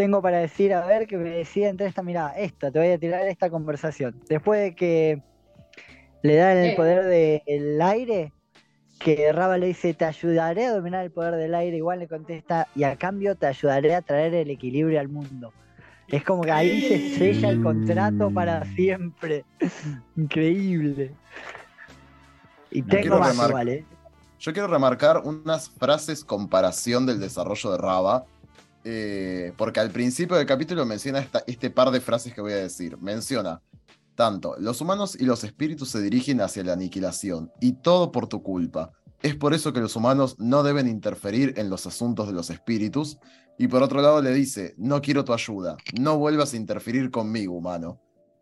Tengo 0.00 0.22
para 0.22 0.38
decir, 0.38 0.72
a 0.72 0.86
ver, 0.86 1.06
que 1.06 1.18
me 1.18 1.28
decía 1.28 1.68
entre 1.68 1.86
esta, 1.86 2.02
mira, 2.02 2.32
esta, 2.34 2.70
te 2.70 2.78
voy 2.78 2.88
a 2.88 2.96
tirar 2.96 3.28
esta 3.28 3.50
conversación. 3.50 4.18
Después 4.30 4.58
de 4.58 4.74
que 4.74 5.22
le 6.22 6.36
dan 6.36 6.56
el 6.56 6.74
poder 6.74 7.04
del 7.04 7.82
aire, 7.82 8.32
que 8.98 9.30
Raba 9.30 9.58
le 9.58 9.66
dice, 9.66 9.92
te 9.92 10.06
ayudaré 10.06 10.64
a 10.64 10.72
dominar 10.72 11.04
el 11.04 11.10
poder 11.10 11.34
del 11.34 11.54
aire, 11.54 11.76
igual 11.76 11.98
le 11.98 12.08
contesta, 12.08 12.66
y 12.74 12.84
a 12.84 12.96
cambio 12.96 13.34
te 13.34 13.46
ayudaré 13.46 13.94
a 13.94 14.00
traer 14.00 14.32
el 14.34 14.48
equilibrio 14.48 14.98
al 15.00 15.08
mundo. 15.10 15.52
Es 16.08 16.24
como 16.24 16.44
que 16.44 16.50
ahí 16.50 16.80
se 16.80 17.18
sella 17.18 17.50
el 17.50 17.62
contrato 17.62 18.30
para 18.30 18.64
siempre. 18.74 19.44
Increíble. 20.16 21.10
Y 22.70 22.80
tengo 22.80 23.18
más 23.18 23.36
remar- 23.36 23.50
igual, 23.50 23.68
¿eh? 23.68 23.84
Yo 24.38 24.54
quiero 24.54 24.68
remarcar 24.68 25.18
unas 25.26 25.68
frases 25.68 26.24
comparación 26.24 27.04
del 27.04 27.20
desarrollo 27.20 27.72
de 27.72 27.76
Raba. 27.76 28.24
Eh, 28.84 29.52
porque 29.56 29.80
al 29.80 29.90
principio 29.90 30.36
del 30.36 30.46
capítulo 30.46 30.86
menciona 30.86 31.18
esta- 31.18 31.44
este 31.46 31.70
par 31.70 31.90
de 31.90 32.00
frases 32.00 32.34
que 32.34 32.40
voy 32.40 32.52
a 32.52 32.56
decir. 32.56 32.96
Menciona, 32.98 33.62
tanto, 34.14 34.56
los 34.58 34.80
humanos 34.80 35.16
y 35.18 35.24
los 35.24 35.44
espíritus 35.44 35.90
se 35.90 36.00
dirigen 36.02 36.40
hacia 36.40 36.64
la 36.64 36.72
aniquilación, 36.74 37.50
y 37.60 37.72
todo 37.72 38.12
por 38.12 38.26
tu 38.26 38.42
culpa. 38.42 38.92
Es 39.22 39.36
por 39.36 39.52
eso 39.52 39.72
que 39.72 39.80
los 39.80 39.96
humanos 39.96 40.36
no 40.38 40.62
deben 40.62 40.88
interferir 40.88 41.54
en 41.58 41.68
los 41.68 41.86
asuntos 41.86 42.26
de 42.26 42.32
los 42.32 42.48
espíritus. 42.48 43.18
Y 43.58 43.68
por 43.68 43.82
otro 43.82 44.00
lado 44.00 44.22
le 44.22 44.32
dice, 44.32 44.74
no 44.78 45.02
quiero 45.02 45.22
tu 45.26 45.34
ayuda, 45.34 45.76
no 46.00 46.16
vuelvas 46.16 46.54
a 46.54 46.56
interferir 46.56 47.10
conmigo, 47.10 47.54
humano. 47.54 48.00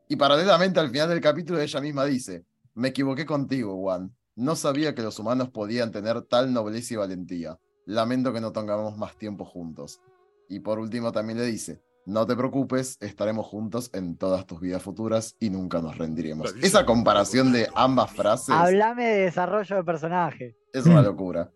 Y 0.08 0.14
paralelamente 0.14 0.78
al 0.78 0.90
final 0.90 1.08
del 1.08 1.20
capítulo 1.20 1.60
ella 1.60 1.80
misma 1.80 2.04
dice, 2.04 2.44
me 2.74 2.88
equivoqué 2.88 3.26
contigo, 3.26 3.76
Juan. 3.76 4.14
No 4.36 4.54
sabía 4.54 4.94
que 4.94 5.02
los 5.02 5.18
humanos 5.18 5.48
podían 5.50 5.90
tener 5.90 6.22
tal 6.22 6.52
nobleza 6.52 6.94
y 6.94 6.96
valentía. 6.98 7.58
Lamento 7.86 8.32
que 8.32 8.40
no 8.40 8.52
tengamos 8.52 8.96
más 8.96 9.16
tiempo 9.16 9.44
juntos. 9.44 10.00
Y 10.48 10.60
por 10.60 10.78
último 10.78 11.12
también 11.12 11.38
le 11.38 11.44
dice, 11.44 11.82
no 12.06 12.26
te 12.26 12.34
preocupes, 12.34 12.96
estaremos 13.00 13.46
juntos 13.46 13.90
en 13.92 14.16
todas 14.16 14.46
tus 14.46 14.60
vidas 14.60 14.82
futuras 14.82 15.36
y 15.38 15.50
nunca 15.50 15.80
nos 15.80 15.98
rendiremos. 15.98 16.54
Esa 16.62 16.86
comparación 16.86 17.52
de 17.52 17.68
ambas 17.74 18.10
frases 18.12 18.54
Hablame 18.54 19.04
de 19.04 19.16
desarrollo 19.24 19.76
de 19.76 19.84
personaje. 19.84 20.56
es 20.72 20.86
una 20.86 21.02
locura. 21.02 21.50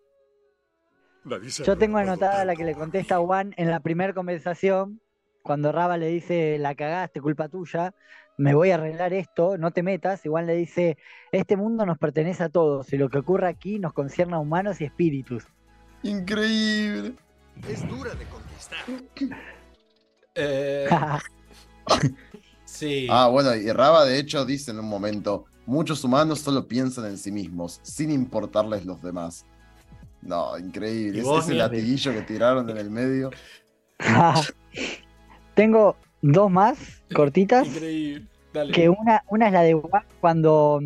Yo 1.64 1.78
tengo 1.78 1.98
anotada 1.98 2.44
la 2.44 2.54
que 2.54 2.64
le 2.64 2.74
contesta 2.74 3.16
a 3.16 3.20
Juan 3.20 3.54
en 3.56 3.70
la 3.70 3.80
primera 3.80 4.12
conversación, 4.12 5.00
cuando 5.42 5.72
Raba 5.72 5.96
le 5.96 6.08
dice, 6.08 6.58
la 6.58 6.74
cagaste, 6.74 7.20
culpa 7.20 7.48
tuya, 7.48 7.94
me 8.36 8.54
voy 8.54 8.70
a 8.70 8.74
arreglar 8.74 9.12
esto, 9.12 9.56
no 9.56 9.70
te 9.70 9.82
metas. 9.82 10.24
Igual 10.26 10.46
le 10.46 10.54
dice, 10.54 10.98
este 11.30 11.56
mundo 11.56 11.86
nos 11.86 11.98
pertenece 11.98 12.44
a 12.44 12.48
todos 12.48 12.92
y 12.92 12.98
lo 12.98 13.08
que 13.08 13.18
ocurre 13.18 13.48
aquí 13.48 13.78
nos 13.78 13.92
concierne 13.92 14.34
a 14.34 14.38
humanos 14.38 14.80
y 14.80 14.84
espíritus. 14.84 15.46
Increíble. 16.02 17.14
Es 17.68 17.86
dura 17.88 18.14
de 18.14 18.24
Eh, 20.34 20.88
sí. 22.64 23.06
Ah, 23.10 23.28
bueno, 23.28 23.54
y 23.54 23.70
Raba 23.70 24.04
de 24.04 24.18
hecho 24.18 24.44
dice 24.44 24.70
en 24.70 24.78
un 24.78 24.88
momento, 24.88 25.44
muchos 25.66 26.02
humanos 26.04 26.40
solo 26.40 26.66
piensan 26.66 27.06
en 27.06 27.18
sí 27.18 27.30
mismos, 27.30 27.80
sin 27.82 28.10
importarles 28.10 28.84
los 28.84 29.02
demás. 29.02 29.44
No, 30.22 30.56
increíble. 30.56 31.22
¿Y 31.24 31.38
Ese, 31.38 31.54
latiguillo 31.54 32.12
que 32.12 32.22
tiraron 32.22 32.70
en 32.70 32.76
el 32.76 32.90
medio. 32.90 33.30
Tengo 35.54 35.96
dos 36.22 36.50
más 36.50 36.78
cortitas, 37.14 37.66
Increíble. 37.66 38.26
Dale. 38.52 38.72
que 38.72 38.88
una, 38.88 39.24
una 39.28 39.46
es 39.46 39.52
la 39.52 39.62
de 39.62 39.80
cuando, 40.20 40.80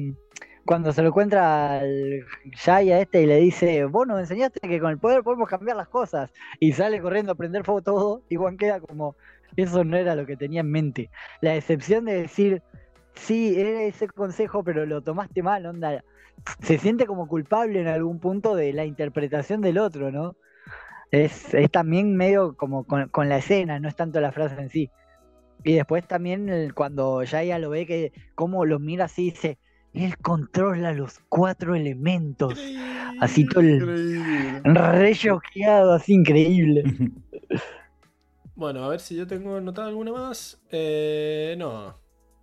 cuando 0.67 0.93
se 0.93 1.03
lo 1.03 1.09
encuentra 1.09 1.79
al 1.79 2.25
Yaya 2.65 3.01
este 3.01 3.23
y 3.23 3.27
le 3.27 3.37
dice, 3.37 3.85
vos 3.85 4.07
nos 4.07 4.21
enseñaste 4.21 4.61
que 4.61 4.81
con 4.81 4.91
el 4.91 4.99
poder 4.99 5.23
podemos 5.23 5.49
cambiar 5.49 5.77
las 5.77 5.89
cosas. 5.89 6.31
Y 6.61 6.73
sale 6.73 7.01
corriendo 7.01 7.33
a 7.33 7.35
prender 7.37 7.65
fuego 7.65 7.83
todo 7.83 8.23
y 8.29 8.37
Juan 8.37 8.57
queda 8.57 8.81
como, 8.81 9.17
eso 9.57 9.85
no 9.85 9.97
era 9.97 10.15
lo 10.15 10.27
que 10.27 10.37
tenía 10.37 10.61
en 10.61 10.71
mente. 10.71 11.11
La 11.41 11.53
decepción 11.53 12.05
de 12.05 12.23
decir, 12.23 12.63
sí, 13.15 13.59
era 13.59 13.83
ese 13.83 14.09
consejo, 14.09 14.65
pero 14.65 14.85
lo 14.87 15.01
tomaste 15.03 15.43
mal, 15.43 15.65
onda. 15.67 16.05
Se 16.61 16.79
siente 16.79 17.07
como 17.07 17.29
culpable 17.29 17.81
en 17.81 17.89
algún 17.89 18.19
punto 18.19 18.55
de 18.55 18.73
la 18.73 18.85
interpretación 18.85 19.61
del 19.63 19.79
otro, 19.79 20.11
¿no? 20.11 20.37
Es, 21.11 21.55
es 21.55 21.71
también 21.71 22.17
medio 22.17 22.57
como 22.57 22.85
con, 22.85 23.09
con 23.09 23.29
la 23.29 23.39
escena, 23.39 23.79
no 23.79 23.89
es 23.89 23.97
tanto 23.97 24.21
la 24.21 24.33
frase 24.33 24.61
en 24.61 24.69
sí. 24.69 24.91
Y 25.65 25.75
después 25.75 26.07
también 26.07 26.73
cuando 26.75 27.23
Yaya 27.23 27.59
lo 27.59 27.71
ve 27.71 27.87
que 27.87 28.13
cómo 28.35 28.65
los 28.65 28.81
mira 28.81 29.07
así 29.07 29.31
dice, 29.31 29.59
él 30.05 30.17
controla 30.19 30.93
los 30.93 31.21
cuatro 31.29 31.75
elementos. 31.75 32.59
Así 33.21 33.47
todo 33.47 33.61
el 33.61 33.75
Increíble. 33.77 34.93
re 34.93 35.15
choqueado, 35.15 35.93
así 35.95 36.15
increíble. 36.15 36.85
Bueno, 38.57 38.83
a 38.85 38.89
ver 38.89 39.01
si 39.01 39.15
yo 39.15 39.27
tengo 39.27 39.59
anotado 39.59 39.89
alguna 39.89 40.13
más. 40.13 40.59
Eh, 40.71 41.55
no, 41.59 42.01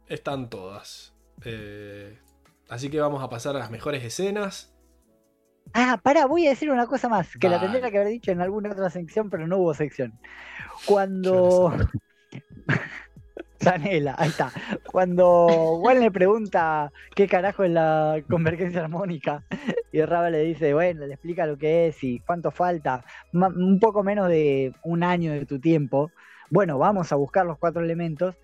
están 0.07 0.47
todas. 0.47 1.15
Eh, 1.43 2.19
así 2.69 2.91
que 2.91 3.01
vamos 3.01 3.23
a 3.23 3.29
pasar 3.29 3.55
a 3.55 3.59
las 3.59 3.71
mejores 3.71 4.03
escenas. 4.03 4.75
Ah, 5.73 5.99
para, 6.03 6.27
voy 6.27 6.45
a 6.45 6.51
decir 6.51 6.69
una 6.69 6.85
cosa 6.85 7.09
más, 7.09 7.35
que 7.35 7.49
la 7.49 7.59
tendría 7.59 7.89
que 7.89 7.97
haber 7.97 8.09
dicho 8.09 8.29
en 8.29 8.41
alguna 8.41 8.71
otra 8.73 8.91
sección, 8.91 9.31
pero 9.31 9.47
no 9.47 9.57
hubo 9.57 9.73
sección. 9.73 10.13
Cuando. 10.85 11.75
Sanela, 13.63 14.15
ahí 14.17 14.29
está. 14.29 14.51
Cuando 14.91 15.47
Juan 15.79 15.99
le 15.99 16.11
pregunta 16.11 16.91
qué 17.15 17.27
carajo 17.27 17.63
es 17.63 17.71
la 17.71 18.21
convergencia 18.29 18.81
armónica, 18.81 19.43
y 19.91 20.01
Raba 20.01 20.29
le 20.29 20.43
dice, 20.43 20.73
bueno, 20.73 21.05
le 21.05 21.13
explica 21.13 21.45
lo 21.45 21.57
que 21.57 21.87
es 21.87 22.03
y 22.03 22.19
cuánto 22.19 22.51
falta, 22.51 23.03
un 23.31 23.79
poco 23.79 24.03
menos 24.03 24.27
de 24.27 24.73
un 24.83 25.03
año 25.03 25.31
de 25.31 25.45
tu 25.45 25.59
tiempo. 25.59 26.11
Bueno, 26.49 26.77
vamos 26.77 27.11
a 27.11 27.15
buscar 27.15 27.45
los 27.45 27.57
cuatro 27.57 27.83
elementos. 27.83 28.35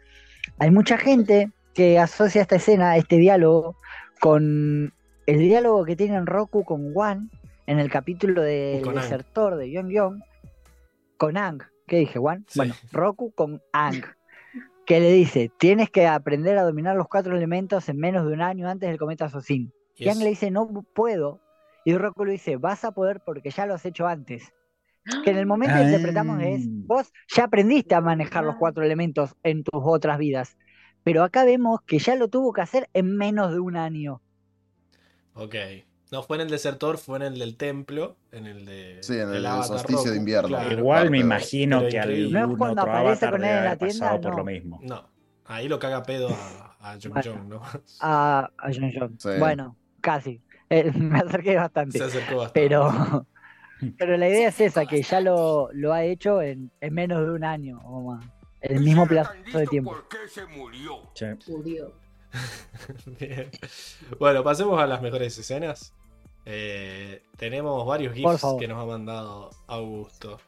Hay 0.58 0.72
mucha 0.72 0.98
gente 0.98 1.52
que 1.74 2.00
asocia 2.00 2.42
esta 2.42 2.56
escena, 2.56 2.98
este 2.98 3.18
diálogo, 3.18 3.76
con 4.20 4.94
el 5.26 5.40
diálogo 5.40 5.86
que 5.86 5.96
tienen 5.96 6.26
Roku 6.26 6.64
con 6.64 6.92
Wan 6.94 7.30
en 7.68 7.80
el 7.80 7.90
capítulo 7.92 8.42
del 8.42 8.84
Aang. 8.84 8.96
desertor 8.96 9.58
de 9.58 9.72
Yong 9.72 9.90
Yong 9.90 10.24
con 11.18 11.38
Ang. 11.38 11.62
¿Qué 11.86 11.98
dije, 11.98 12.20
Wan? 12.20 12.46
Sí. 12.48 12.60
Bueno, 12.60 12.74
Roku 12.92 13.32
con 13.32 13.62
Ang. 13.72 14.04
Que 14.90 15.00
le 15.00 15.14
dice, 15.14 15.52
tienes 15.60 15.92
que 15.92 16.08
aprender 16.08 16.58
a 16.58 16.64
dominar 16.64 16.96
los 16.96 17.08
cuatro 17.08 17.38
elementos 17.38 17.88
en 17.90 17.98
menos 17.98 18.26
de 18.28 18.34
un 18.34 18.42
año 18.42 18.68
antes 18.68 18.90
del 18.90 18.98
cometa 18.98 19.30
Sosin. 19.30 19.72
Y 19.96 20.06
Y 20.06 20.10
Ang 20.10 20.18
es- 20.18 20.24
le 20.24 20.30
dice, 20.32 20.50
no 20.50 20.68
puedo. 20.96 21.42
Y 21.86 21.96
Roku 21.96 22.26
le 22.26 22.32
dice, 22.34 22.58
vas 22.58 22.84
a 22.84 22.92
poder 22.92 23.22
porque 23.24 23.52
ya 23.52 23.68
lo 23.68 23.76
has 23.76 23.86
hecho 23.86 24.08
antes. 24.08 24.52
Que 25.24 25.30
en 25.30 25.38
el 25.38 25.46
momento 25.46 25.76
que 25.76 25.82
Ah. 25.82 25.86
interpretamos 25.86 26.42
es, 26.42 26.66
vos 26.68 27.12
ya 27.28 27.44
aprendiste 27.46 27.94
a 27.94 28.02
manejar 28.02 28.44
los 28.44 28.56
cuatro 28.56 28.84
elementos 28.84 29.36
en 29.44 29.64
tus 29.64 29.82
otras 29.86 30.18
vidas. 30.18 30.58
Pero 31.04 31.24
acá 31.24 31.46
vemos 31.46 31.82
que 31.84 32.00
ya 32.00 32.16
lo 32.16 32.28
tuvo 32.28 32.52
que 32.52 32.62
hacer 32.62 32.90
en 32.94 33.16
menos 33.16 33.52
de 33.54 33.60
un 33.60 33.78
año. 33.78 34.22
Ok. 35.34 35.56
No 36.12 36.24
fue 36.24 36.38
en 36.38 36.42
el 36.42 36.50
desertor, 36.50 36.98
fue 36.98 37.18
en 37.18 37.24
el 37.24 37.40
del 37.40 37.56
templo. 37.56 38.16
En 38.32 38.48
el 38.48 38.66
de. 38.66 38.98
Sí, 39.02 39.14
en 39.14 39.20
el 39.22 39.26
del 39.28 39.34
del 39.36 39.46
Avatar 39.46 39.68
solsticio 39.80 40.12
de 40.12 40.18
invierno. 40.18 40.48
claro. 40.50 40.72
Igual 40.72 41.12
me 41.12 41.20
imagino 41.20 41.88
que 41.88 42.00
algún 42.00 42.32
No 42.32 42.52
es 42.52 42.58
cuando 42.58 42.82
otro 42.82 42.94
aparece 42.94 43.26
avatar 43.26 43.32
con 43.32 43.44
él 43.46 43.58
en 43.58 43.64
la 43.66 43.76
tienda, 43.78 44.22
por 44.22 44.32
no. 44.32 44.38
lo 44.38 44.44
mismo. 44.46 44.80
No. 44.82 45.10
Ahí 45.46 45.68
lo 45.68 45.78
caga 45.80 46.04
pedo 46.04 46.30
a, 46.30 46.78
a 46.80 46.94
Jong 47.02 47.14
Bueno. 47.14 47.32
Jong, 47.34 47.48
¿no? 47.50 47.62
A, 48.02 48.52
a 48.58 48.74
Jon 48.74 48.92
Jon. 48.92 49.20
Sí. 49.20 49.30
Bueno, 49.40 49.76
casi. 50.02 50.42
Eh, 50.70 50.92
me 50.96 51.20
acerqué 51.20 51.56
bastante. 51.56 51.98
Se 51.98 52.04
acercó 52.06 52.38
bastante. 52.38 52.60
Pero, 52.60 53.26
pero 53.98 54.18
la 54.18 54.30
idea 54.30 54.50
es 54.50 54.60
esa, 54.62 54.86
que 54.86 55.02
ya 55.04 55.22
lo, 55.22 55.70
lo 55.74 55.94
ha 55.94 56.04
hecho 56.04 56.42
en, 56.42 56.72
en 56.82 56.94
menos 56.94 57.26
de 57.26 57.32
un 57.32 57.44
año 57.44 57.80
o 57.84 58.12
más. 58.14 58.26
En 58.62 58.78
el 58.78 58.84
mismo 58.84 59.08
plazo 59.08 59.32
de 59.54 59.68
tiempo. 59.68 59.92
¿Por 59.92 60.08
qué 60.10 60.28
se 60.28 60.46
murió? 60.46 61.12
Che. 61.14 61.38
Murió. 61.48 61.94
Bien. 63.20 63.50
Bueno, 64.20 64.44
pasemos 64.44 64.80
a 64.80 64.86
las 64.86 65.02
mejores 65.02 65.38
escenas. 65.38 65.94
Eh, 66.52 67.22
tenemos 67.38 67.86
varios 67.86 68.16
GIFs 68.16 68.44
que 68.60 68.68
nos 68.68 68.82
ha 68.82 68.86
mandado 68.86 69.52
Augusto. 69.68 70.40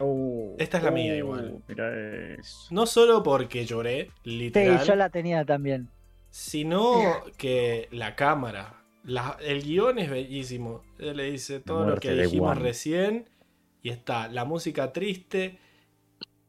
Uh, 0.00 0.56
Esta 0.58 0.78
es 0.78 0.84
la 0.84 0.90
mía 0.90 1.12
uh, 1.12 1.16
igual. 1.16 1.62
Mira 1.68 2.34
eso. 2.38 2.66
No 2.70 2.86
solo 2.86 3.22
porque 3.22 3.66
lloré, 3.66 4.06
Sí, 4.24 4.30
literal, 4.30 4.86
yo 4.86 4.96
la 4.96 5.10
tenía 5.10 5.44
también. 5.44 5.90
sino 6.30 6.98
que 7.36 7.88
la 7.92 8.16
cámara, 8.16 8.82
la- 9.04 9.36
el 9.42 9.62
guion 9.62 9.98
es 9.98 10.10
bellísimo. 10.10 10.82
Él 10.98 11.18
le 11.18 11.30
dice 11.30 11.60
todo 11.60 11.84
lo 11.86 11.96
que 11.98 12.12
dijimos 12.12 12.58
recién 12.58 13.28
y 13.82 13.90
está 13.90 14.28
la 14.28 14.44
música 14.46 14.92
triste 14.94 15.58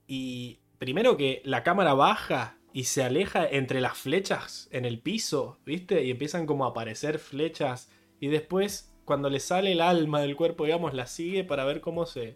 y 0.08 0.60
primero 0.80 1.17
que 1.17 1.42
la 1.44 1.64
cámara 1.64 1.94
baja 1.94 2.58
y 2.73 2.85
se 2.85 3.03
aleja 3.03 3.47
entre 3.47 3.81
las 3.81 3.97
flechas 3.97 4.67
en 4.72 4.85
el 4.85 4.99
piso, 4.99 5.59
¿viste? 5.65 6.03
Y 6.03 6.11
empiezan 6.11 6.45
como 6.47 6.65
a 6.65 6.69
aparecer 6.69 7.19
flechas 7.19 7.89
y 8.19 8.27
después 8.27 8.93
cuando 9.06 9.29
le 9.29 9.39
sale 9.39 9.72
el 9.73 9.81
alma 9.81 10.22
del 10.22 10.35
cuerpo, 10.35 10.65
digamos, 10.65 10.93
la 10.93 11.06
sigue 11.07 11.43
para 11.43 11.65
ver 11.65 11.81
cómo 11.81 12.06
se 12.06 12.35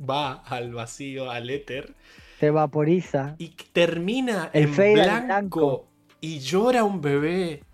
va 0.00 0.34
al 0.34 0.72
vacío, 0.72 1.30
al 1.30 1.50
éter 1.50 1.94
Se 2.40 2.50
vaporiza. 2.50 3.36
y 3.38 3.50
termina 3.72 4.50
El 4.52 4.74
en 4.78 4.92
blanco, 4.92 5.26
blanco. 5.26 5.92
y 6.20 6.40
llora 6.40 6.84
un 6.84 7.00
bebé. 7.00 7.66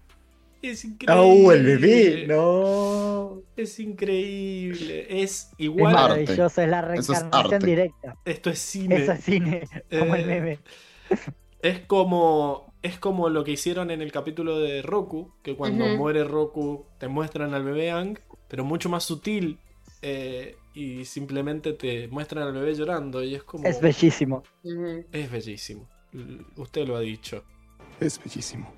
Es 0.63 0.85
increíble. 0.85 1.43
¡Oh, 1.47 1.53
el 1.53 1.65
bebé! 1.65 2.25
¡No! 2.27 3.43
Es 3.57 3.79
increíble. 3.81 5.23
Es 5.23 5.55
Es 5.55 5.55
igual. 5.59 5.97
Arte. 5.99 6.35
maravilloso, 6.35 6.63
es 6.63 6.69
la 6.69 6.81
es 6.95 7.07
reencarnación 7.09 7.65
directa. 7.65 8.19
Esto 8.25 8.51
es 8.51 8.59
cine. 8.59 8.97
Eso 8.97 9.13
es 9.13 9.25
cine, 9.25 9.71
como 9.99 10.15
el 10.15 10.23
Eh, 10.23 10.25
meme. 10.25 10.59
Es 11.61 11.81
como. 11.81 12.71
Es 12.83 12.99
como 12.99 13.29
lo 13.29 13.45
que 13.45 13.51
hicieron 13.51 13.91
en 13.91 14.01
el 14.01 14.11
capítulo 14.11 14.59
de 14.59 14.81
Roku, 14.81 15.35
que 15.43 15.55
cuando 15.55 15.87
muere 15.99 16.25
Roku 16.25 16.87
te 16.99 17.09
muestran 17.09 17.53
al 17.53 17.63
bebé 17.63 17.91
Ang, 17.91 18.19
pero 18.49 18.65
mucho 18.65 18.89
más 18.89 19.05
sutil. 19.05 19.59
eh, 20.03 20.57
y 20.73 21.05
simplemente 21.05 21.73
te 21.75 22.09
muestran 22.09 22.45
al 22.45 22.53
bebé 22.55 22.75
llorando. 22.75 23.23
Y 23.23 23.35
es 23.35 23.43
como. 23.43 23.67
Es 23.69 23.81
bellísimo. 23.81 24.43
Es 25.13 25.31
bellísimo. 25.31 25.89
Usted 26.57 26.87
lo 26.87 26.97
ha 26.97 27.01
dicho. 27.01 27.45
Es 28.01 28.19
bellísimo. 28.23 28.73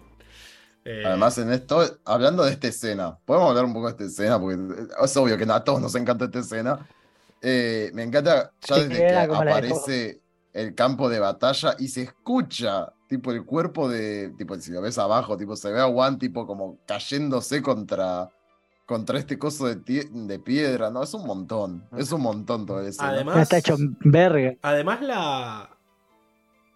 Eh, 0.84 1.04
Además, 1.06 1.38
en 1.38 1.52
esto, 1.52 1.80
hablando 2.04 2.42
de 2.44 2.50
esta 2.50 2.66
escena, 2.66 3.16
podemos 3.24 3.50
hablar 3.50 3.64
un 3.66 3.72
poco 3.72 3.86
de 3.86 3.92
esta 3.92 4.04
escena, 4.04 4.40
porque 4.40 4.58
es 5.04 5.16
obvio 5.16 5.38
que 5.38 5.44
a 5.44 5.62
todos 5.62 5.80
nos 5.80 5.94
encanta 5.94 6.24
esta 6.24 6.40
escena. 6.40 6.88
Eh, 7.40 7.90
me 7.94 8.02
encanta 8.02 8.52
ya 8.66 8.74
Sí, 8.76 8.88
desde 8.88 9.06
que 9.06 9.14
aparece 9.16 10.21
el 10.52 10.74
campo 10.74 11.08
de 11.08 11.18
batalla 11.18 11.76
y 11.78 11.88
se 11.88 12.02
escucha, 12.02 12.92
tipo, 13.08 13.32
el 13.32 13.44
cuerpo 13.44 13.88
de, 13.88 14.30
tipo, 14.36 14.58
si 14.58 14.70
lo 14.72 14.82
ves 14.82 14.98
abajo, 14.98 15.36
tipo, 15.36 15.56
se 15.56 15.72
ve 15.72 15.80
a 15.80 15.86
Juan, 15.90 16.18
tipo, 16.18 16.46
como 16.46 16.78
cayéndose 16.86 17.62
contra, 17.62 18.28
contra 18.86 19.18
este 19.18 19.38
coso 19.38 19.66
de, 19.66 19.78
tie- 19.78 20.10
de 20.10 20.38
piedra, 20.38 20.90
¿no? 20.90 21.02
Es 21.02 21.14
un 21.14 21.26
montón, 21.26 21.84
es 21.96 22.12
un 22.12 22.20
montón 22.22 22.66
la 22.66 22.88
escena. 22.88 23.10
Además, 23.10 23.36
Está 23.38 23.58
hecho 23.58 23.76
verga. 24.04 24.54
Además 24.62 25.00
la 25.02 25.68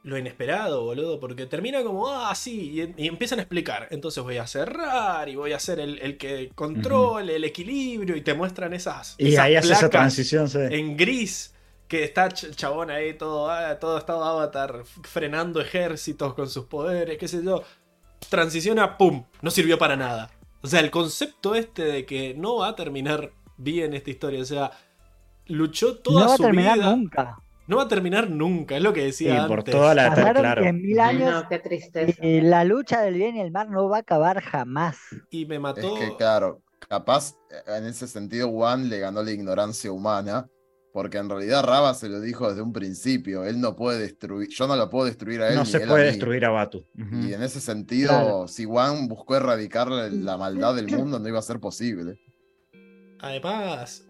lo 0.03 0.17
inesperado, 0.17 0.85
boludo, 0.85 1.19
porque 1.19 1.47
termina 1.47 1.83
como, 1.83 2.09
ah, 2.09 2.33
sí, 2.37 2.81
y, 2.97 3.03
y 3.05 3.09
empiezan 3.09 3.41
a 3.41 3.43
explicar. 3.43 3.89
Entonces 3.91 4.23
voy 4.23 4.37
a 4.37 4.47
cerrar 4.47 5.29
y 5.29 5.35
voy 5.35 5.53
a 5.53 5.59
ser 5.59 5.81
el, 5.81 5.99
el 5.99 6.17
que 6.17 6.53
controle 6.55 7.35
el 7.35 7.43
equilibrio 7.43 8.15
y 8.17 8.21
te 8.23 8.33
muestran 8.33 8.73
esas, 8.73 9.17
Y 9.19 9.33
esas 9.33 9.45
ahí 9.47 9.57
hace 9.57 9.73
esa 9.73 9.91
transición, 9.91 10.49
sí. 10.49 10.59
en 10.61 10.97
gris. 10.97 11.53
Que 11.89 12.03
está 12.05 12.27
el 12.27 12.57
chabón 12.57 12.91
ahí 12.91 13.15
todo, 13.15 13.49
ah, 13.51 13.79
todo 13.79 13.99
estado 13.99 14.25
avatar, 14.25 14.83
frenando 15.05 15.61
ejércitos 15.61 16.35
con 16.35 16.49
sus 16.51 16.65
poderes, 16.67 17.17
qué 17.19 17.29
sé 17.29 17.45
yo. 17.45 17.63
Transiciona, 18.29 18.97
pum, 18.99 19.25
no 19.43 19.51
sirvió 19.51 19.79
para 19.79 19.97
nada. 19.97 20.31
O 20.63 20.67
sea, 20.67 20.81
el 20.81 20.91
concepto 20.91 21.55
este 21.55 21.85
de 21.85 22.07
que 22.07 22.35
no 22.35 22.57
va 22.57 22.69
a 22.69 22.77
terminar 22.77 23.33
bien 23.57 23.95
esta 23.95 24.11
historia, 24.11 24.43
o 24.43 24.45
sea, 24.45 24.73
luchó 25.47 25.99
toda 25.99 26.25
No 26.25 26.29
va 26.29 26.35
a 26.35 26.39
su 26.39 26.43
terminar 26.43 26.75
vida. 26.75 26.91
nunca. 26.91 27.39
No 27.67 27.77
va 27.79 27.85
a 27.85 27.89
terminar 27.89 28.31
nunca, 28.31 28.77
es 28.77 28.83
lo 28.83 28.93
que 28.93 29.03
Y 29.03 29.07
decía 29.07 29.47
por 29.47 29.61
antes. 29.61 29.75
toda 29.75 29.95
la 29.95 30.09
Pasaron 30.11 30.35
claro. 30.35 30.63
10.000 30.63 31.01
años 31.01 31.33
No, 31.33 31.49
qué 31.49 31.59
tristeza. 31.59 32.25
y 32.25 32.41
la 32.41 32.65
lucha 32.65 33.01
del 33.03 33.15
bien 33.15 33.37
y 33.37 33.41
el 33.41 33.51
mal 33.53 33.71
no 33.71 33.89
va 33.89 33.99
a 33.99 34.01
acabar 34.01 34.41
jamás. 34.43 34.99
Y 35.31 35.47
me 35.47 35.57
Es 35.57 35.61
mató. 35.61 35.95
que, 35.95 36.17
claro, 36.17 36.63
capaz 36.89 37.35
en 37.67 37.87
ese 37.87 38.07
sentido 38.09 38.51
Juan 38.51 38.89
le 38.89 38.99
ganó 39.01 39.23
la 39.23 39.31
ignorancia 39.33 39.93
humana, 39.93 40.49
porque 40.97 41.19
en 41.19 41.29
realidad 41.29 41.63
Raba 41.63 41.93
se 41.93 42.09
lo 42.09 42.23
dijo 42.23 42.49
desde 42.49 42.63
un 42.63 42.73
principio, 42.73 43.45
él 43.45 43.61
no 43.61 43.77
puede 43.77 43.99
destruir, 43.99 44.49
yo 44.49 44.67
no 44.67 44.77
lo 44.77 44.89
puedo 44.89 45.05
destruir 45.05 45.43
a 45.43 45.51
él. 45.51 45.55
No 45.55 45.65
ni 45.65 45.67
se 45.67 45.77
él 45.77 45.83
a 45.83 45.89
puede 45.89 46.05
mí. 46.05 46.09
destruir 46.09 46.43
a 46.47 46.49
Batu. 46.49 46.87
Y 46.97 47.35
en 47.35 47.43
ese 47.43 47.61
sentido, 47.61 48.09
Claro. 48.09 48.49
si 48.49 48.65
Juan 48.65 49.07
buscó 49.07 49.37
erradicar 49.37 49.89
la, 49.91 50.39
maldad 50.39 50.75
del 50.75 50.89
mundo, 50.89 51.19
no 51.19 51.29
iba 51.29 51.39
a 51.39 51.43
ser 51.43 51.61
posible. 51.61 52.19
Además, 53.19 54.07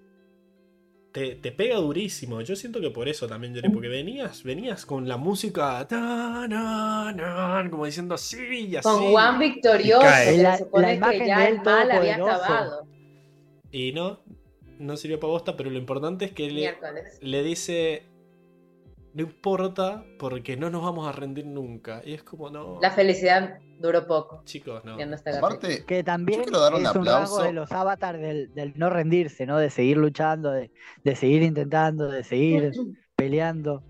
te, 1.10 1.34
te 1.34 1.50
pega 1.50 1.74
durísimo. 1.78 2.40
Yo 2.42 2.54
siento 2.54 2.80
que 2.80 2.92
por 2.92 3.08
eso 3.08 3.26
también 3.26 3.52
lloré, 3.52 3.68
porque 3.68 3.88
venías, 3.88 4.44
venías 4.44 4.86
con 4.86 5.08
la 5.08 5.16
música 5.16 5.84
ta, 5.88 6.46
na, 6.46 7.12
na, 7.12 7.68
como 7.68 7.84
diciendo 7.86 8.16
sí 8.16 8.68
y 8.68 8.76
así. 8.76 8.88
Con 8.88 9.10
Juan 9.10 9.40
victorioso, 9.40 10.06
se 10.06 10.58
supone 10.58 10.86
la 10.86 10.94
imagen 10.94 11.18
que 11.18 11.26
ya 11.26 11.48
el 11.48 11.62
mal 11.62 11.90
había 11.90 12.14
acabado. 12.14 12.86
Y 13.72 13.90
no, 13.90 14.20
no 14.78 14.96
sirvió 14.96 15.18
para 15.20 15.32
bosta, 15.32 15.56
pero 15.56 15.70
lo 15.70 15.78
importante 15.78 16.26
es 16.26 16.32
que 16.32 16.50
le, 16.50 16.76
le 17.20 17.42
dice. 17.42 18.04
No 19.14 19.22
importa, 19.22 20.04
porque 20.18 20.58
no 20.58 20.68
nos 20.68 20.82
vamos 20.82 21.08
a 21.08 21.12
rendir 21.12 21.46
nunca. 21.46 22.02
Y 22.04 22.12
es 22.12 22.22
como, 22.22 22.50
no. 22.50 22.78
La 22.82 22.90
felicidad 22.90 23.58
duró 23.78 24.06
poco. 24.06 24.42
Chicos, 24.44 24.84
no. 24.84 24.98
Aparte, 25.38 25.84
Que 25.86 26.04
también 26.04 26.40
Yo 26.40 26.44
quiero 26.44 26.60
dar 26.60 26.74
un 26.74 26.82
es 26.82 26.90
un 26.94 26.98
aplauso. 26.98 27.38
rasgo 27.38 27.42
de 27.44 27.52
los 27.54 27.72
avatars 27.72 28.20
del, 28.20 28.52
del 28.52 28.74
no 28.76 28.90
rendirse, 28.90 29.46
¿no? 29.46 29.56
De 29.56 29.70
seguir 29.70 29.96
luchando, 29.96 30.50
de, 30.50 30.70
de 31.02 31.16
seguir 31.16 31.42
intentando, 31.42 32.10
de 32.10 32.24
seguir 32.24 32.72
peleando. 33.14 33.82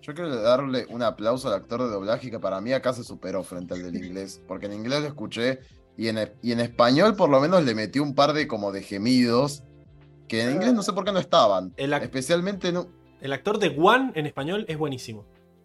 Yo 0.00 0.14
quiero 0.14 0.34
darle 0.40 0.86
un 0.88 1.02
aplauso 1.02 1.48
al 1.48 1.54
actor 1.54 1.82
de 1.82 1.88
doblaje 1.88 2.30
que 2.30 2.38
para 2.38 2.60
mí 2.62 2.72
acá 2.72 2.92
se 2.94 3.04
superó 3.04 3.42
frente 3.42 3.74
al 3.74 3.82
del 3.82 3.96
inglés, 3.96 4.40
porque 4.46 4.66
en 4.66 4.72
inglés 4.72 5.00
lo 5.02 5.08
escuché 5.08 5.58
y 5.96 6.08
en, 6.08 6.18
y 6.42 6.52
en 6.52 6.60
español 6.60 7.16
por 7.16 7.28
lo 7.28 7.40
menos 7.40 7.64
le 7.64 7.74
metió 7.74 8.02
un 8.02 8.14
par 8.14 8.32
de 8.32 8.46
como 8.46 8.72
de 8.72 8.82
gemidos 8.82 9.64
que 10.28 10.42
en 10.42 10.52
inglés 10.56 10.74
no 10.74 10.82
sé 10.82 10.92
por 10.92 11.04
qué 11.04 11.12
no 11.12 11.18
estaban. 11.18 11.72
El, 11.76 11.92
Especialmente 11.94 12.72
no. 12.72 12.86
el 13.20 13.32
actor 13.32 13.58
de 13.58 13.76
One 13.78 14.12
en 14.14 14.26
español 14.26 14.64
es 14.68 14.76
buenísimo. 14.78 15.24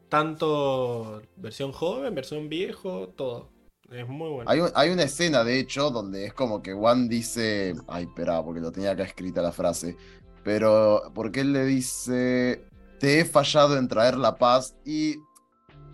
Tanto 0.09 1.21
versión 1.37 1.71
joven, 1.71 2.13
versión 2.13 2.47
viejo, 2.49 3.09
todo. 3.15 3.49
Es 3.89 4.07
muy 4.07 4.29
bueno. 4.29 4.49
Hay, 4.49 4.59
un- 4.59 4.69
hay 4.75 4.89
una 4.91 5.03
escena, 5.03 5.43
de 5.43 5.59
hecho, 5.59 5.89
donde 5.89 6.25
es 6.25 6.33
como 6.33 6.61
que 6.61 6.73
Juan 6.73 7.09
dice. 7.09 7.73
Ay, 7.87 8.03
espera, 8.05 8.43
porque 8.43 8.61
lo 8.61 8.71
tenía 8.71 8.91
acá 8.91 9.03
escrita 9.03 9.41
la 9.41 9.51
frase. 9.51 9.97
Pero, 10.43 11.11
porque 11.13 11.41
él 11.41 11.53
le 11.53 11.65
dice. 11.65 12.63
Te 12.99 13.19
he 13.19 13.25
fallado 13.25 13.77
en 13.77 13.87
traer 13.87 14.15
la 14.17 14.35
paz. 14.37 14.75
Y 14.85 15.15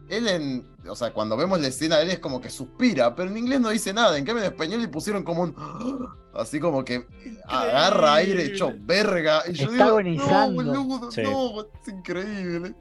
él 0.09 0.27
en. 0.27 0.67
O 0.89 0.95
sea, 0.95 1.11
cuando 1.13 1.35
vemos 1.37 1.59
la 1.59 1.67
escena, 1.67 1.99
él 2.01 2.09
es 2.11 2.19
como 2.19 2.39
que 2.41 2.49
suspira, 2.49 3.15
pero 3.15 3.29
en 3.29 3.37
inglés 3.37 3.59
no 3.59 3.69
dice 3.69 3.93
nada. 3.93 4.17
En 4.17 4.25
cambio, 4.25 4.43
en 4.43 4.51
español 4.51 4.81
le 4.81 4.87
pusieron 4.87 5.23
como 5.23 5.43
un. 5.43 5.55
Así 6.33 6.59
como 6.59 6.83
que 6.85 7.05
agarra 7.47 8.15
aire 8.15 8.43
hecho 8.45 8.71
verga. 8.79 9.41
Y 9.49 9.53
yo 9.53 9.63
Está 9.65 9.71
digo, 9.73 9.83
agonizando. 9.85 10.63
no, 10.63 10.83
boludo, 10.83 11.11
Sí. 11.11 11.23
no, 11.23 11.61
es 11.61 11.87
increíble. 11.87 12.75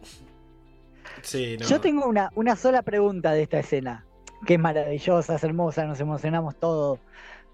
Sí, 1.22 1.56
no. 1.58 1.66
Yo 1.66 1.80
tengo 1.80 2.06
una, 2.06 2.30
una 2.34 2.56
sola 2.56 2.82
pregunta 2.82 3.32
de 3.32 3.42
esta 3.42 3.58
escena, 3.60 4.04
que 4.46 4.54
es 4.54 4.60
maravillosa, 4.60 5.36
es 5.36 5.44
hermosa, 5.44 5.84
nos 5.86 6.00
emocionamos 6.00 6.54
todos. 6.56 7.00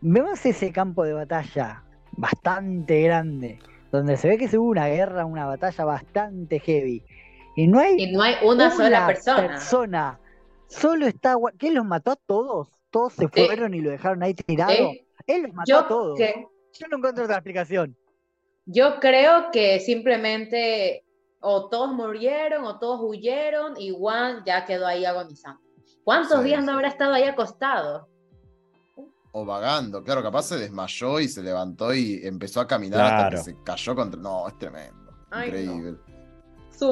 Vemos 0.00 0.44
ese 0.44 0.72
campo 0.72 1.04
de 1.04 1.12
batalla 1.12 1.84
bastante 2.12 3.02
grande, 3.02 3.60
donde 3.92 4.16
se 4.16 4.28
ve 4.28 4.38
que 4.38 4.48
se 4.48 4.58
hubo 4.58 4.68
una 4.70 4.88
guerra, 4.88 5.24
una 5.24 5.46
batalla 5.46 5.84
bastante 5.84 6.58
heavy. 6.58 7.04
Y 7.54 7.66
no 7.68 7.78
hay 7.78 7.94
Y 8.02 8.12
no 8.12 8.22
hay 8.22 8.34
una 8.44 8.70
sola 8.74 9.06
persona. 9.06 9.46
persona. 9.46 10.18
Solo 10.72 11.06
está. 11.06 11.36
¿Qué 11.58 11.70
los 11.70 11.84
mató 11.84 12.12
a 12.12 12.16
todos? 12.16 12.68
Todos 12.90 13.12
se 13.14 13.28
Sí. 13.32 13.46
fueron 13.46 13.74
y 13.74 13.80
lo 13.80 13.90
dejaron 13.90 14.22
ahí 14.22 14.34
tirado. 14.34 14.72
¿Eh? 14.72 15.06
Él 15.26 15.42
los 15.42 15.54
mató 15.54 15.78
a 15.78 15.88
todos. 15.88 16.18
que, 16.18 16.46
Yo 16.78 16.86
no 16.88 16.96
encuentro 16.98 17.24
otra 17.24 17.36
explicación. 17.36 17.96
yo 18.64 18.98
creo 19.00 19.50
que 19.52 19.80
simplemente 19.80 21.04
o 21.40 21.68
todos 21.68 21.92
murieron 21.92 22.64
o 22.64 22.78
todos 22.78 23.00
huyeron 23.02 23.74
y 23.78 23.90
Juan 23.94 24.42
ya 24.46 24.64
quedó 24.64 24.86
ahí 24.86 25.04
agonizando. 25.04 25.60
¿Cuántos 26.04 26.38
Sí, 26.40 26.44
días 26.46 26.60
sí. 26.60 26.66
no 26.66 26.72
habrá 26.72 26.88
estado 26.88 27.12
ahí 27.14 27.24
acostado? 27.24 28.08
O 29.32 29.44
vagando, 29.44 30.02
claro, 30.04 30.22
capaz 30.22 30.42
se 30.42 30.56
desmayó 30.58 31.18
y 31.18 31.26
se 31.28 31.42
levantó 31.42 31.92
y 31.94 32.20
empezó 32.24 32.60
a 32.60 32.66
caminar 32.66 33.00
hasta 33.00 33.30
que 33.30 33.36
se 33.38 33.56
cayó 33.64 33.94
contra. 33.94 34.20
No, 34.20 34.46
es 34.46 34.56
tremendo. 34.58 35.12
Ay, 35.30 35.50
no. 35.66 35.98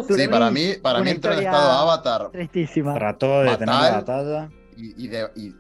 Sí, 0.09 0.29
para 0.29 0.51
mí, 0.51 0.75
para 0.83 1.01
mí 1.01 1.11
entró 1.11 1.33
en 1.33 1.39
estado 1.41 1.71
Avatar 1.73 2.31
Tristísima. 2.31 2.95
Trató 2.95 3.41
de 3.43 3.57
tener 3.57 3.75
la 3.75 3.91
batalla. 3.93 4.51
y, 4.77 5.05
y 5.05 5.09
de- 5.09 5.31
y- 5.37 5.55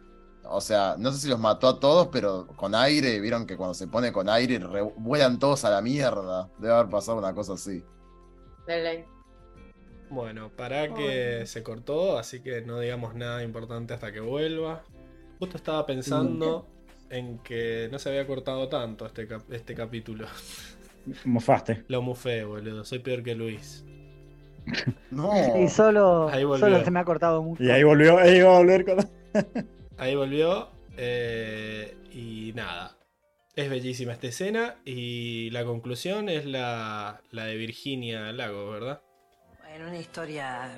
o 0.52 0.60
sea, 0.60 0.96
no 0.98 1.12
sé 1.12 1.18
si 1.18 1.28
los 1.28 1.38
mató 1.38 1.68
a 1.68 1.78
todos, 1.78 2.08
pero 2.08 2.46
con 2.56 2.74
aire, 2.74 3.20
vieron 3.20 3.46
que 3.46 3.56
cuando 3.56 3.72
se 3.74 3.86
pone 3.86 4.10
con 4.10 4.28
aire 4.28 4.58
re- 4.58 4.82
vuelan 4.96 5.38
todos 5.38 5.64
a 5.64 5.70
la 5.70 5.80
mierda. 5.80 6.48
Debe 6.58 6.74
haber 6.74 6.90
pasado 6.90 7.18
una 7.18 7.32
cosa 7.34 7.52
así. 7.52 7.84
De 8.66 8.82
ley. 8.82 9.04
Bueno, 10.08 10.50
para 10.56 10.92
que 10.92 11.44
se 11.46 11.62
cortó, 11.62 12.18
así 12.18 12.40
que 12.40 12.62
no 12.62 12.80
digamos 12.80 13.14
nada 13.14 13.44
importante 13.44 13.94
hasta 13.94 14.10
que 14.10 14.18
vuelva. 14.18 14.82
Justo 15.38 15.56
estaba 15.56 15.86
pensando 15.86 16.66
en 17.10 17.38
que 17.38 17.88
no 17.92 17.98
se 18.00 18.08
había 18.08 18.26
cortado 18.26 18.68
tanto 18.68 19.06
este, 19.06 19.28
cap- 19.28 19.52
este 19.52 19.74
capítulo. 19.76 20.26
Mofaste. 21.24 21.84
Lo 21.88 22.02
mufé, 22.02 22.44
boludo. 22.44 22.84
Soy 22.84 22.98
peor 22.98 23.22
que 23.22 23.34
Luis. 23.36 23.84
No. 25.10 25.32
Y 25.58 25.68
solo, 25.68 26.28
Ahí 26.28 26.44
volvió. 26.44 26.66
solo 26.66 26.84
se 26.84 26.90
me 26.90 27.00
ha 27.00 27.04
cortado 27.04 27.42
mucho. 27.42 27.62
Y 27.62 27.70
ahí 27.70 27.82
volvió, 27.82 28.18
ahí 28.18 28.36
iba 28.36 28.54
a 28.54 28.58
volver 28.58 28.84
con. 28.84 28.98
Ahí 29.98 30.14
volvió. 30.16 30.68
eh, 30.96 31.96
y 32.12 32.52
nada. 32.54 32.96
Es 33.54 33.68
bellísima 33.68 34.12
esta 34.12 34.28
escena. 34.28 34.76
Y 34.84 35.50
la 35.50 35.64
conclusión 35.64 36.28
es 36.28 36.46
la, 36.46 37.20
la 37.30 37.44
de 37.46 37.56
Virginia 37.56 38.32
Lago, 38.32 38.70
¿verdad? 38.70 39.02
Bueno, 39.62 39.88
una 39.88 39.98
historia 39.98 40.70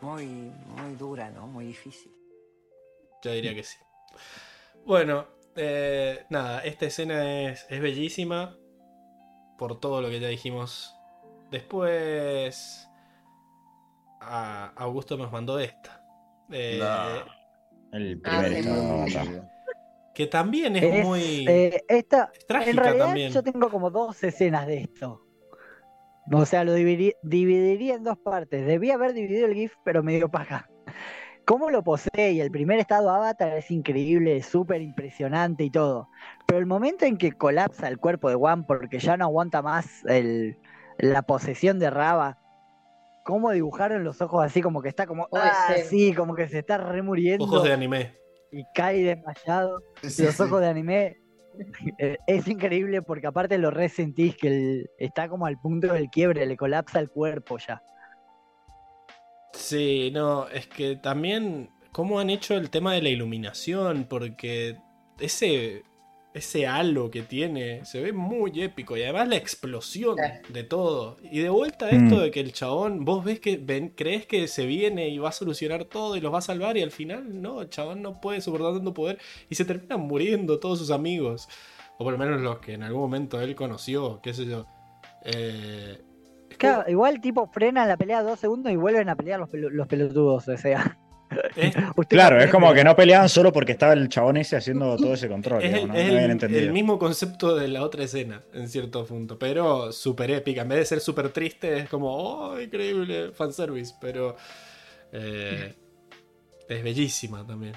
muy, 0.00 0.26
muy 0.26 0.94
dura, 0.98 1.30
¿no? 1.30 1.46
Muy 1.46 1.66
difícil. 1.66 2.12
Yo 3.22 3.32
diría 3.32 3.54
que 3.54 3.62
sí. 3.62 3.78
Bueno, 4.84 5.26
eh, 5.56 6.24
nada, 6.28 6.60
esta 6.60 6.86
escena 6.86 7.48
es, 7.50 7.66
es 7.70 7.80
bellísima 7.80 8.56
por 9.58 9.80
todo 9.80 10.02
lo 10.02 10.10
que 10.10 10.20
ya 10.20 10.28
dijimos. 10.28 10.94
Después, 11.54 12.88
a- 14.20 14.72
Augusto 14.76 15.16
nos 15.16 15.30
mandó 15.30 15.58
esta. 15.60 16.04
Eh, 16.50 16.78
No. 16.80 17.44
El 17.96 18.20
Ah, 18.24 18.40
primer 18.42 18.62
Sí. 18.64 18.68
batalla. 18.68 19.50
Que 20.14 20.26
también 20.26 20.74
es, 20.76 20.82
Es, 20.82 21.04
muy 21.04 21.46
eh, 21.48 21.84
esta, 21.88 22.30
es 22.34 22.68
en 22.68 22.76
realidad 22.76 23.06
también. 23.06 23.32
yo 23.32 23.42
tengo 23.42 23.68
como 23.70 23.90
dos 23.90 24.22
escenas 24.24 24.66
de 24.66 24.78
esto. 24.82 25.24
O 26.32 26.44
sea, 26.46 26.64
lo 26.64 26.76
dividi- 26.76 27.14
dividiría 27.22 27.94
en 27.94 28.02
dos 28.02 28.18
partes. 28.18 28.66
Debía 28.66 28.94
haber 28.94 29.12
dividido 29.12 29.46
el 29.46 29.54
GIF, 29.54 29.74
pero 29.84 30.02
me 30.02 30.14
dio 30.16 30.28
paja. 30.28 30.68
Cómo 31.44 31.70
lo 31.70 31.84
posee 31.84 32.32
y 32.32 32.40
el 32.40 32.50
primer 32.50 32.78
estado 32.80 33.10
Avatar 33.10 33.56
es 33.58 33.70
increíble, 33.70 34.42
súper 34.42 34.80
impresionante 34.82 35.62
y 35.64 35.70
todo. 35.70 36.08
Pero 36.46 36.58
el 36.58 36.66
momento 36.66 37.04
en 37.04 37.16
que 37.18 37.30
colapsa 37.32 37.86
el 37.88 37.98
cuerpo 37.98 38.28
de 38.28 38.34
Juan 38.36 38.64
porque 38.66 38.98
ya 38.98 39.16
no 39.16 39.26
aguanta 39.26 39.62
más 39.62 40.04
el- 40.06 40.56
la 40.98 41.22
posesión 41.22 41.78
de 41.78 41.90
Raba, 41.90 42.38
cómo 43.24 43.50
dibujaron 43.52 44.04
los 44.04 44.20
ojos 44.20 44.44
así 44.44 44.60
como 44.62 44.82
que 44.82 44.88
está 44.88 45.06
como, 45.06 45.28
ah, 45.32 45.50
sí. 45.66 45.82
sí, 45.88 46.14
como 46.14 46.34
que 46.34 46.48
se 46.48 46.58
está 46.60 46.78
remuriendo 46.78 47.44
Ojos 47.44 47.64
de 47.64 47.72
anime. 47.72 48.14
y 48.52 48.64
cae 48.74 49.02
desmayado 49.02 49.82
Sí, 50.02 50.22
los 50.24 50.34
sí. 50.36 50.42
ojos 50.42 50.60
de 50.60 50.68
anime 50.68 51.16
eh, 51.98 52.16
es 52.26 52.48
increíble 52.48 53.00
porque 53.02 53.26
aparte 53.28 53.58
lo 53.58 53.70
resentís 53.70 54.36
que 54.36 54.48
el- 54.48 54.90
está 54.98 55.28
como 55.28 55.46
al 55.46 55.58
punto 55.58 55.92
del 55.92 56.10
quiebre, 56.10 56.46
le 56.46 56.56
colapsa 56.56 56.98
el 56.98 57.08
cuerpo 57.10 57.58
ya. 57.58 57.80
Sí, 59.52 60.10
no, 60.12 60.48
es 60.48 60.66
que 60.66 60.96
también 60.96 61.70
cómo 61.92 62.18
han 62.18 62.28
hecho 62.30 62.54
el 62.54 62.70
tema 62.70 62.92
de 62.92 63.02
la 63.02 63.08
iluminación, 63.08 64.06
porque 64.08 64.76
ese 65.20 65.84
ese 66.34 66.66
halo 66.66 67.10
que 67.12 67.22
tiene 67.22 67.84
se 67.84 68.02
ve 68.02 68.12
muy 68.12 68.60
épico 68.60 68.96
y 68.96 69.02
además 69.04 69.28
la 69.28 69.36
explosión 69.36 70.16
de 70.48 70.64
todo. 70.64 71.16
Y 71.22 71.38
de 71.40 71.48
vuelta 71.48 71.88
esto 71.90 72.16
Mm. 72.16 72.20
de 72.20 72.30
que 72.32 72.40
el 72.40 72.52
chabón, 72.52 73.04
vos 73.04 73.24
ves 73.24 73.38
que 73.40 73.56
ven, 73.56 73.90
crees 73.90 74.26
que 74.26 74.48
se 74.48 74.66
viene 74.66 75.08
y 75.08 75.18
va 75.18 75.28
a 75.28 75.32
solucionar 75.32 75.84
todo 75.84 76.16
y 76.16 76.20
los 76.20 76.34
va 76.34 76.38
a 76.38 76.42
salvar 76.42 76.76
y 76.76 76.82
al 76.82 76.90
final 76.90 77.40
no, 77.40 77.62
el 77.62 77.70
chabón 77.70 78.02
no 78.02 78.20
puede 78.20 78.40
soportar 78.40 78.74
tanto 78.74 78.92
poder 78.92 79.18
y 79.48 79.54
se 79.54 79.64
terminan 79.64 80.00
muriendo 80.00 80.58
todos 80.58 80.80
sus 80.80 80.90
amigos. 80.90 81.48
O 81.98 82.04
por 82.04 82.12
lo 82.12 82.18
menos 82.18 82.40
los 82.40 82.58
que 82.58 82.72
en 82.74 82.82
algún 82.82 83.02
momento 83.02 83.40
él 83.40 83.54
conoció, 83.54 84.20
qué 84.20 84.34
sé 84.34 84.46
yo. 84.46 84.66
Eh, 85.24 85.98
como- 86.00 86.58
Claro, 86.58 86.90
igual 86.90 87.20
tipo 87.20 87.46
frenan 87.52 87.88
la 87.88 87.96
pelea 87.96 88.22
dos 88.22 88.40
segundos 88.40 88.72
y 88.72 88.76
vuelven 88.76 89.08
a 89.08 89.16
pelear 89.16 89.38
los, 89.40 89.48
los 89.52 89.86
pelotudos, 89.86 90.48
o 90.48 90.56
sea. 90.56 90.98
usted 91.96 92.16
Claro, 92.16 92.40
es 92.40 92.50
como 92.50 92.72
que 92.72 92.84
no 92.84 92.94
peleaban 92.94 93.28
solo 93.28 93.52
porque 93.52 93.72
estaba 93.72 93.92
el 93.94 94.08
chabón 94.08 94.36
ese 94.36 94.56
haciendo 94.56 94.96
todo 94.96 95.14
ese 95.14 95.28
control. 95.28 95.62
Es, 95.62 95.68
el, 95.68 95.74
digamos, 95.74 95.94
¿no? 95.96 96.00
es 96.00 96.06
No 96.06 96.12
habían 96.12 96.24
el- 96.24 96.30
entendido. 96.32 96.62
el 96.62 96.72
mismo 96.72 96.98
concepto 96.98 97.56
de 97.56 97.68
la 97.68 97.82
otra 97.82 98.04
escena, 98.04 98.42
en 98.52 98.68
cierto 98.68 99.04
punto, 99.04 99.38
pero 99.38 99.92
súper 99.92 100.30
épica. 100.30 100.62
En 100.62 100.68
vez 100.68 100.78
de 100.80 100.84
ser 100.86 101.00
súper 101.00 101.30
triste, 101.30 101.78
es 101.78 101.88
como, 101.88 102.14
oh, 102.14 102.60
increíble, 102.60 103.30
fanservice, 103.32 103.94
pero 104.00 104.36
eh, 105.12 105.74
es 106.68 106.82
bellísima 106.84 107.46
también. 107.46 107.74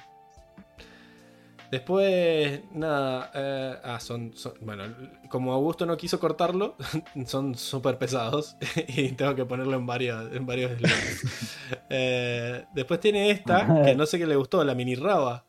Después, 1.71 2.61
nada, 2.73 3.29
eh, 3.33 3.75
ah, 3.83 3.99
son, 3.99 4.33
son- 4.35 4.53
bueno, 4.61 4.83
como 5.29 5.53
Augusto 5.53 5.85
no 5.85 5.97
quiso 5.97 6.19
cortarlo, 6.19 6.75
son 7.25 7.55
súper 7.55 7.97
pesados 7.97 8.55
y 8.87 9.11
tengo 9.13 9.35
que 9.35 9.45
ponerlo 9.45 9.75
en, 9.77 9.85
varias, 9.85 10.31
en 10.33 10.45
varios 10.45 10.71
slots. 10.77 11.25
Eh, 11.89 12.65
después 12.73 12.99
tiene 12.99 13.29
esta, 13.31 13.75
que 13.81 13.95
no 13.95 14.05
sé 14.05 14.17
qué 14.17 14.25
le 14.25 14.35
gustó, 14.37 14.63
la 14.63 14.73
mini 14.75 14.95
raba. 14.95 15.45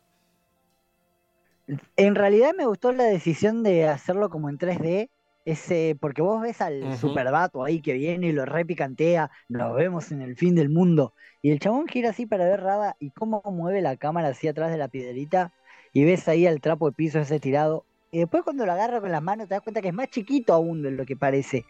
En 1.95 2.15
realidad 2.15 2.53
me 2.57 2.65
gustó 2.65 2.91
la 2.91 3.03
decisión 3.05 3.61
de 3.63 3.87
hacerlo 3.87 4.29
como 4.29 4.49
en 4.49 4.57
3D, 4.57 5.11
ese, 5.45 5.95
porque 5.99 6.21
vos 6.21 6.41
ves 6.41 6.61
al 6.61 6.91
Ujú. 6.91 6.93
supervato 6.93 7.63
ahí 7.63 7.81
que 7.81 7.93
viene 7.93 8.27
y 8.27 8.31
lo 8.31 8.45
repicantea, 8.45 9.29
nos 9.47 9.75
vemos 9.75 10.11
en 10.11 10.21
el 10.21 10.35
fin 10.35 10.55
del 10.55 10.69
mundo, 10.69 11.13
y 11.41 11.51
el 11.51 11.59
chabón 11.59 11.87
gira 11.87 12.09
así 12.09 12.25
para 12.25 12.45
ver 12.45 12.61
Raba 12.61 12.95
y 12.99 13.11
cómo 13.11 13.41
mueve 13.45 13.81
la 13.81 13.97
cámara 13.97 14.29
así 14.29 14.47
atrás 14.47 14.71
de 14.71 14.77
la 14.77 14.87
piedrita, 14.89 15.53
y 15.93 16.05
ves 16.05 16.27
ahí 16.27 16.47
al 16.47 16.61
trapo 16.61 16.89
de 16.89 16.95
piso 16.95 17.19
ese 17.19 17.39
tirado, 17.39 17.85
y 18.11 18.19
después 18.19 18.43
cuando 18.43 18.65
lo 18.65 18.71
agarra 18.71 19.01
con 19.01 19.11
las 19.11 19.21
manos 19.21 19.47
te 19.47 19.55
das 19.55 19.63
cuenta 19.63 19.81
que 19.81 19.89
es 19.89 19.93
más 19.93 20.07
chiquito 20.09 20.53
aún 20.53 20.81
de 20.81 20.91
lo 20.91 21.05
que 21.05 21.15
parece, 21.15 21.65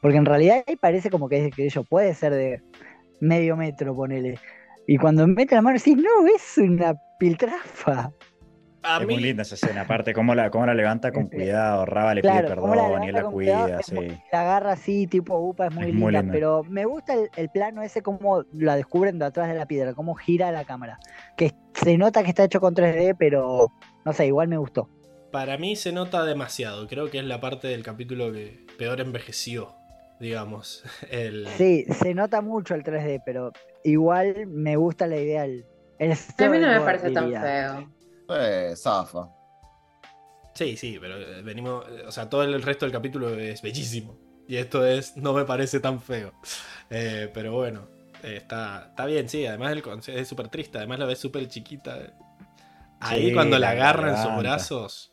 porque 0.00 0.18
en 0.18 0.26
realidad 0.26 0.64
ahí 0.66 0.76
parece 0.76 1.10
como 1.10 1.28
que, 1.28 1.50
que 1.50 1.70
puede 1.88 2.14
ser 2.14 2.32
de 2.34 2.62
medio 3.20 3.56
metro, 3.56 3.94
ponele, 3.94 4.38
y 4.86 4.96
cuando 4.96 5.26
mete 5.26 5.54
la 5.54 5.62
mano 5.62 5.78
decís, 5.78 5.96
no, 5.96 6.26
es 6.26 6.58
una 6.58 6.94
piltrafa. 7.18 8.10
A 8.82 8.98
es 9.00 9.06
mí, 9.06 9.14
muy 9.14 9.22
linda 9.22 9.42
esa 9.42 9.54
escena, 9.56 9.82
aparte 9.82 10.14
cómo 10.14 10.34
la, 10.34 10.50
cómo 10.50 10.64
la 10.66 10.74
levanta 10.74 11.12
con 11.12 11.28
cuidado, 11.28 11.84
Raba 11.86 12.14
le 12.14 12.22
Claro, 12.22 12.48
pide 12.48 12.56
cómo 12.56 12.74
la 12.74 12.82
perdón 12.82 13.04
y 13.04 13.12
la 13.12 13.24
cuidado, 13.24 13.66
cuida, 13.66 13.82
sí. 13.82 13.94
muy- 13.94 14.22
la 14.32 14.40
agarra 14.40 14.72
así, 14.72 15.06
tipo 15.06 15.38
upa, 15.38 15.66
es 15.66 15.74
muy 15.74 15.88
Es 15.88 15.94
linda, 15.94 16.00
muy 16.02 16.12
linda. 16.12 16.32
pero 16.32 16.64
me 16.64 16.84
gusta 16.86 17.14
el, 17.14 17.28
el 17.36 17.48
plano 17.50 17.82
ese 17.82 18.02
como 18.02 18.44
la 18.52 18.76
descubren 18.76 19.18
de 19.18 19.26
atrás 19.26 19.48
de 19.48 19.54
la 19.54 19.66
piedra, 19.66 19.94
cómo 19.94 20.14
gira 20.14 20.50
la 20.50 20.64
cámara. 20.64 20.98
Que 21.36 21.52
se 21.74 21.98
nota 21.98 22.22
que 22.22 22.30
está 22.30 22.44
hecho 22.44 22.60
con 22.60 22.74
3D, 22.74 23.16
pero 23.18 23.68
no 24.04 24.12
sé, 24.12 24.26
igual 24.26 24.48
me 24.48 24.56
gustó. 24.56 24.88
para 25.30 25.58
mí 25.58 25.76
se 25.76 25.92
nota 25.92 26.24
demasiado. 26.24 26.86
Creo 26.88 27.10
que 27.10 27.18
es 27.18 27.24
la 27.24 27.40
parte 27.40 27.68
del 27.68 27.82
capítulo 27.82 28.32
que 28.32 28.64
peor 28.78 29.00
envejeció, 29.00 29.74
digamos. 30.18 30.82
El... 31.10 31.46
Sí, 31.56 31.84
se 31.90 32.14
nota 32.14 32.40
mucho 32.40 32.74
el 32.74 32.82
3D, 32.82 33.22
pero 33.24 33.52
igual 33.84 34.46
me 34.48 34.76
gusta 34.76 35.06
la 35.06 35.16
idea. 35.18 35.44
El, 35.44 35.66
el 35.98 36.12
A 36.12 36.48
mí 36.48 36.58
no 36.58 36.66
me 36.68 36.80
parece 36.80 37.10
tan 37.10 37.30
feo. 37.30 37.90
Eh, 38.30 38.74
zafa. 38.76 39.28
Sí, 40.54 40.76
sí, 40.76 40.98
pero 41.00 41.16
eh, 41.16 41.42
venimos. 41.42 41.84
eh, 41.88 42.04
O 42.06 42.12
sea, 42.12 42.28
todo 42.28 42.42
el 42.42 42.60
resto 42.62 42.84
del 42.84 42.92
capítulo 42.92 43.30
es 43.30 43.62
bellísimo. 43.62 44.16
Y 44.48 44.56
esto 44.56 44.84
es. 44.84 45.16
No 45.16 45.32
me 45.32 45.44
parece 45.44 45.80
tan 45.80 46.00
feo. 46.00 46.32
Eh, 46.90 47.30
pero 47.32 47.52
bueno, 47.52 47.88
eh, 48.22 48.36
está, 48.38 48.86
está 48.90 49.06
bien, 49.06 49.28
sí. 49.28 49.46
Además, 49.46 49.72
el 49.72 49.82
es 50.08 50.28
súper 50.28 50.48
triste. 50.48 50.78
Además, 50.78 50.98
la 50.98 51.06
ves 51.06 51.18
súper 51.18 51.46
chiquita. 51.48 52.14
Ahí, 53.00 53.28
Sí, 53.28 53.32
cuando 53.34 53.58
la 53.58 53.70
agarra 53.70 54.10
en 54.10 54.16
sus 54.16 54.36
brazos. 54.38 55.12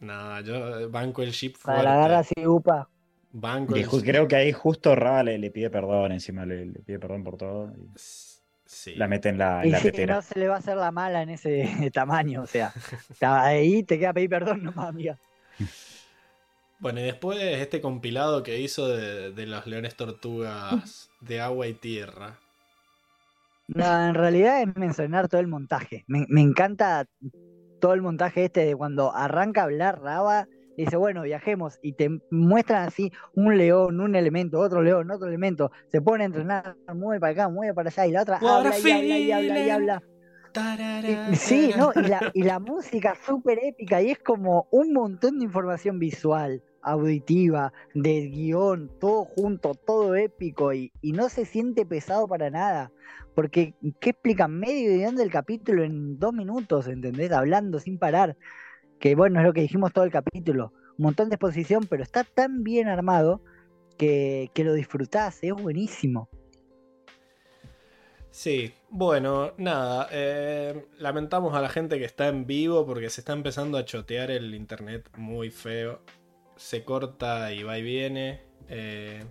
No, 0.00 0.40
yo 0.40 0.90
banco 0.90 1.22
el 1.22 1.30
ship 1.30 1.54
Para 1.62 1.62
fuerte. 1.62 1.84
la 1.84 1.94
agarra 1.94 2.18
así, 2.18 2.46
upa. 2.46 2.88
Banco 3.34 3.76
Y 3.76 3.80
el 3.80 3.88
creo 4.02 4.28
que 4.28 4.36
ahí 4.36 4.52
justo 4.52 4.94
Raba 4.94 5.22
le, 5.22 5.38
le 5.38 5.50
pide 5.50 5.70
perdón, 5.70 6.12
encima 6.12 6.44
le, 6.44 6.66
le 6.66 6.80
pide 6.80 6.98
perdón 6.98 7.24
por 7.24 7.36
todo. 7.38 7.72
y 7.74 7.88
Sí. 8.72 8.94
la 8.94 9.06
mete 9.06 9.28
en 9.28 9.36
la, 9.36 9.62
en 9.62 9.70
la 9.70 9.80
tetera. 9.82 10.14
no 10.14 10.22
se 10.22 10.38
le 10.38 10.48
va 10.48 10.54
a 10.54 10.58
hacer 10.58 10.78
la 10.78 10.90
mala 10.90 11.22
en 11.22 11.28
ese 11.28 11.90
tamaño, 11.92 12.42
o 12.42 12.46
sea, 12.46 12.72
está 13.10 13.44
ahí 13.44 13.82
te 13.82 13.98
queda 13.98 14.14
pedir 14.14 14.30
perdón 14.30 14.64
nomás, 14.64 14.88
amiga. 14.88 15.18
Bueno, 16.78 17.00
y 17.00 17.04
después 17.04 17.38
este 17.40 17.80
compilado 17.80 18.42
que 18.42 18.58
hizo 18.58 18.88
de, 18.88 19.32
de 19.32 19.46
los 19.46 19.66
leones 19.66 19.94
tortugas 19.94 21.10
de 21.20 21.40
agua 21.40 21.68
y 21.68 21.74
tierra. 21.74 22.38
No, 23.68 24.08
en 24.08 24.14
realidad 24.14 24.62
es 24.62 24.74
mencionar 24.74 25.28
todo 25.28 25.40
el 25.40 25.46
montaje. 25.46 26.04
Me, 26.08 26.26
me 26.28 26.40
encanta 26.40 27.06
todo 27.80 27.94
el 27.94 28.02
montaje 28.02 28.46
este 28.46 28.64
de 28.64 28.74
cuando 28.74 29.14
arranca 29.14 29.60
a 29.60 29.64
hablar 29.64 30.00
Raba, 30.00 30.48
dice, 30.76 30.96
bueno, 30.96 31.22
viajemos, 31.22 31.78
y 31.82 31.92
te 31.92 32.08
muestran 32.30 32.88
así 32.88 33.12
un 33.34 33.56
león, 33.58 34.00
un 34.00 34.14
elemento, 34.16 34.58
otro 34.60 34.82
león, 34.82 35.10
otro 35.10 35.28
elemento, 35.28 35.70
se 35.88 36.00
pone 36.00 36.24
a 36.24 36.26
entrenar, 36.26 36.76
mueve 36.94 37.20
para 37.20 37.32
acá, 37.32 37.48
mueve 37.48 37.74
para 37.74 37.88
allá, 37.90 38.06
y 38.06 38.12
la 38.12 38.22
otra 38.22 38.38
habla 38.58 38.78
y 38.78 38.82
habla 38.92 39.18
y 39.18 39.32
habla 39.32 39.58
y 39.66 39.70
habla. 39.70 40.02
Y- 41.32 41.36
Sí, 41.36 41.70
¿no? 41.76 41.92
Y 41.94 42.08
la, 42.08 42.20
y 42.34 42.42
la 42.42 42.58
música 42.58 43.14
súper 43.26 43.58
épica, 43.62 44.02
y 44.02 44.10
es 44.10 44.18
como 44.18 44.66
un 44.70 44.92
montón 44.92 45.38
de 45.38 45.44
información 45.44 45.98
visual, 45.98 46.62
auditiva, 46.82 47.72
del 47.94 48.30
guion, 48.30 48.90
todo 49.00 49.24
junto, 49.24 49.74
todo 49.74 50.14
épico, 50.16 50.72
y, 50.72 50.92
y 51.00 51.12
no 51.12 51.28
se 51.28 51.44
siente 51.44 51.86
pesado 51.86 52.26
para 52.28 52.50
nada. 52.50 52.90
Porque, 53.34 53.74
¿qué 54.00 54.10
explican? 54.10 54.58
Medio 54.58 54.92
guion 54.92 55.16
del 55.16 55.30
capítulo 55.30 55.84
en 55.84 56.18
dos 56.18 56.34
minutos, 56.34 56.86
¿entendés? 56.86 57.32
Hablando 57.32 57.78
sin 57.78 57.98
parar. 57.98 58.36
Que 59.02 59.16
bueno, 59.16 59.40
es 59.40 59.46
lo 59.46 59.52
que 59.52 59.60
dijimos 59.62 59.92
todo 59.92 60.04
el 60.06 60.12
capítulo. 60.12 60.72
Un 60.98 61.04
montón 61.06 61.28
de 61.28 61.34
exposición, 61.36 61.86
pero 61.88 62.02
está 62.04 62.24
tan 62.24 62.64
bien 62.64 62.88
armado 62.88 63.42
que, 63.98 64.50
que 64.54 64.64
lo 64.64 64.74
disfrutás, 64.74 65.40
es 65.42 65.52
buenísimo. 65.54 66.30
Sí, 68.30 68.74
bueno, 68.88 69.52
nada. 69.58 70.08
eh, 70.10 70.86
lamentamos 70.98 71.54
a 71.54 71.60
la 71.60 71.68
gente 71.68 71.98
que 71.98 72.04
está 72.06 72.28
en 72.28 72.46
vivo 72.46 72.86
porque 72.86 73.10
se 73.10 73.20
está 73.20 73.32
empezando 73.34 73.76
a 73.78 73.84
chotear 73.84 74.30
el 74.30 74.54
internet 74.54 75.10
muy 75.16 75.50
feo. 75.50 76.02
Se 76.56 76.84
corta 76.84 77.52
y 77.52 77.62
va 77.62 77.78
y 77.78 77.82
viene. 77.82 78.42
eh, 78.68 79.24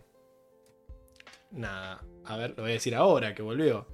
nada, 1.51 2.03
a 2.25 2.37
ver, 2.37 2.51
lo 2.51 2.63
voy 2.63 2.71
a 2.71 2.73
decir 2.75 2.95
ahora 2.95 3.33
que 3.35 3.41
volvió. 3.41 3.87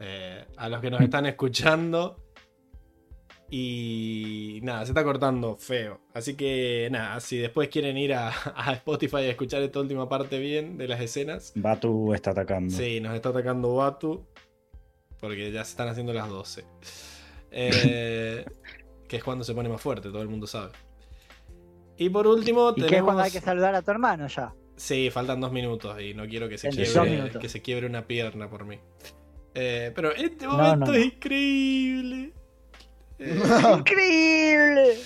Eh, 0.00 0.46
a 0.56 0.68
los 0.68 0.80
que 0.80 0.90
nos 0.90 1.00
están 1.02 1.26
escuchando. 1.26 2.27
Y 3.50 4.60
nada, 4.62 4.84
se 4.84 4.90
está 4.92 5.02
cortando 5.04 5.56
feo. 5.56 6.00
Así 6.12 6.34
que 6.34 6.88
nada, 6.90 7.18
si 7.20 7.38
después 7.38 7.68
quieren 7.68 7.96
ir 7.96 8.12
a, 8.14 8.28
a 8.56 8.72
Spotify 8.74 9.16
a 9.16 9.30
escuchar 9.30 9.62
esta 9.62 9.80
última 9.80 10.08
parte 10.08 10.38
bien 10.38 10.76
de 10.78 10.86
las 10.88 11.00
escenas, 11.00 11.52
Batu 11.54 12.12
está 12.14 12.32
atacando. 12.32 12.74
Sí, 12.74 13.00
nos 13.00 13.14
está 13.14 13.30
atacando 13.30 13.74
Batu. 13.74 14.24
Porque 15.20 15.50
ya 15.50 15.64
se 15.64 15.70
están 15.70 15.88
haciendo 15.88 16.12
las 16.12 16.28
12. 16.28 16.64
Eh, 17.50 18.44
que 19.08 19.16
es 19.16 19.24
cuando 19.24 19.44
se 19.44 19.54
pone 19.54 19.68
más 19.68 19.80
fuerte, 19.80 20.10
todo 20.10 20.22
el 20.22 20.28
mundo 20.28 20.46
sabe. 20.46 20.72
Y 21.96 22.10
por 22.10 22.26
último, 22.28 22.70
Y 22.70 22.74
que 22.74 22.80
es 22.82 22.86
tenemos. 22.88 23.06
cuando 23.06 23.22
hay 23.24 23.30
que 23.32 23.40
saludar 23.40 23.74
a 23.74 23.82
tu 23.82 23.90
hermano 23.90 24.28
ya. 24.28 24.54
Sí, 24.76 25.10
faltan 25.10 25.40
dos 25.40 25.50
minutos 25.50 26.00
y 26.00 26.14
no 26.14 26.24
quiero 26.28 26.48
que 26.48 26.56
se, 26.56 26.68
quiebre, 26.68 27.32
que 27.40 27.48
se 27.48 27.60
quiebre 27.62 27.86
una 27.86 28.06
pierna 28.06 28.48
por 28.48 28.64
mí. 28.64 28.78
Eh, 29.54 29.90
pero 29.92 30.12
este 30.14 30.44
No, 30.46 30.52
momento 30.52 30.86
no, 30.86 30.94
es 30.94 31.00
no. 31.00 31.04
increíble. 31.06 32.32
Eh, 33.18 33.40
¡Increíble! 33.78 34.98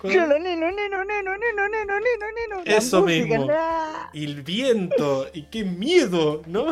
cuando- 0.00 0.18
Yo 0.18 0.26
lo 0.26 0.38
neno, 0.38 0.70
neno, 0.70 1.04
neno, 1.04 1.36
neno, 1.36 1.68
neno, 1.68 1.94
neno, 2.00 2.26
neno. 2.34 2.62
la 2.64 2.76
Eso 2.76 3.02
mismo. 3.02 3.48
Y 4.14 4.24
el 4.24 4.42
viento, 4.42 5.26
y 5.32 5.42
qué 5.44 5.62
miedo, 5.64 6.42
¿no? 6.46 6.66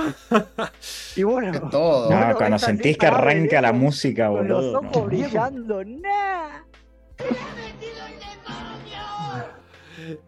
Y 1.15 1.22
bueno, 1.24 1.52
Es 1.52 1.70
todo. 1.70 2.10
No, 2.10 2.36
cuando 2.36 2.58
sentís 2.58 2.97
que 2.97 3.06
arranca 3.06 3.60
la 3.60 3.72
música, 3.72 4.28
con 4.28 4.49
los 4.49 4.72
boludo. 4.72 4.78
ojos 4.90 5.06
brillando, 5.06 5.84
¡nah! 5.84 6.62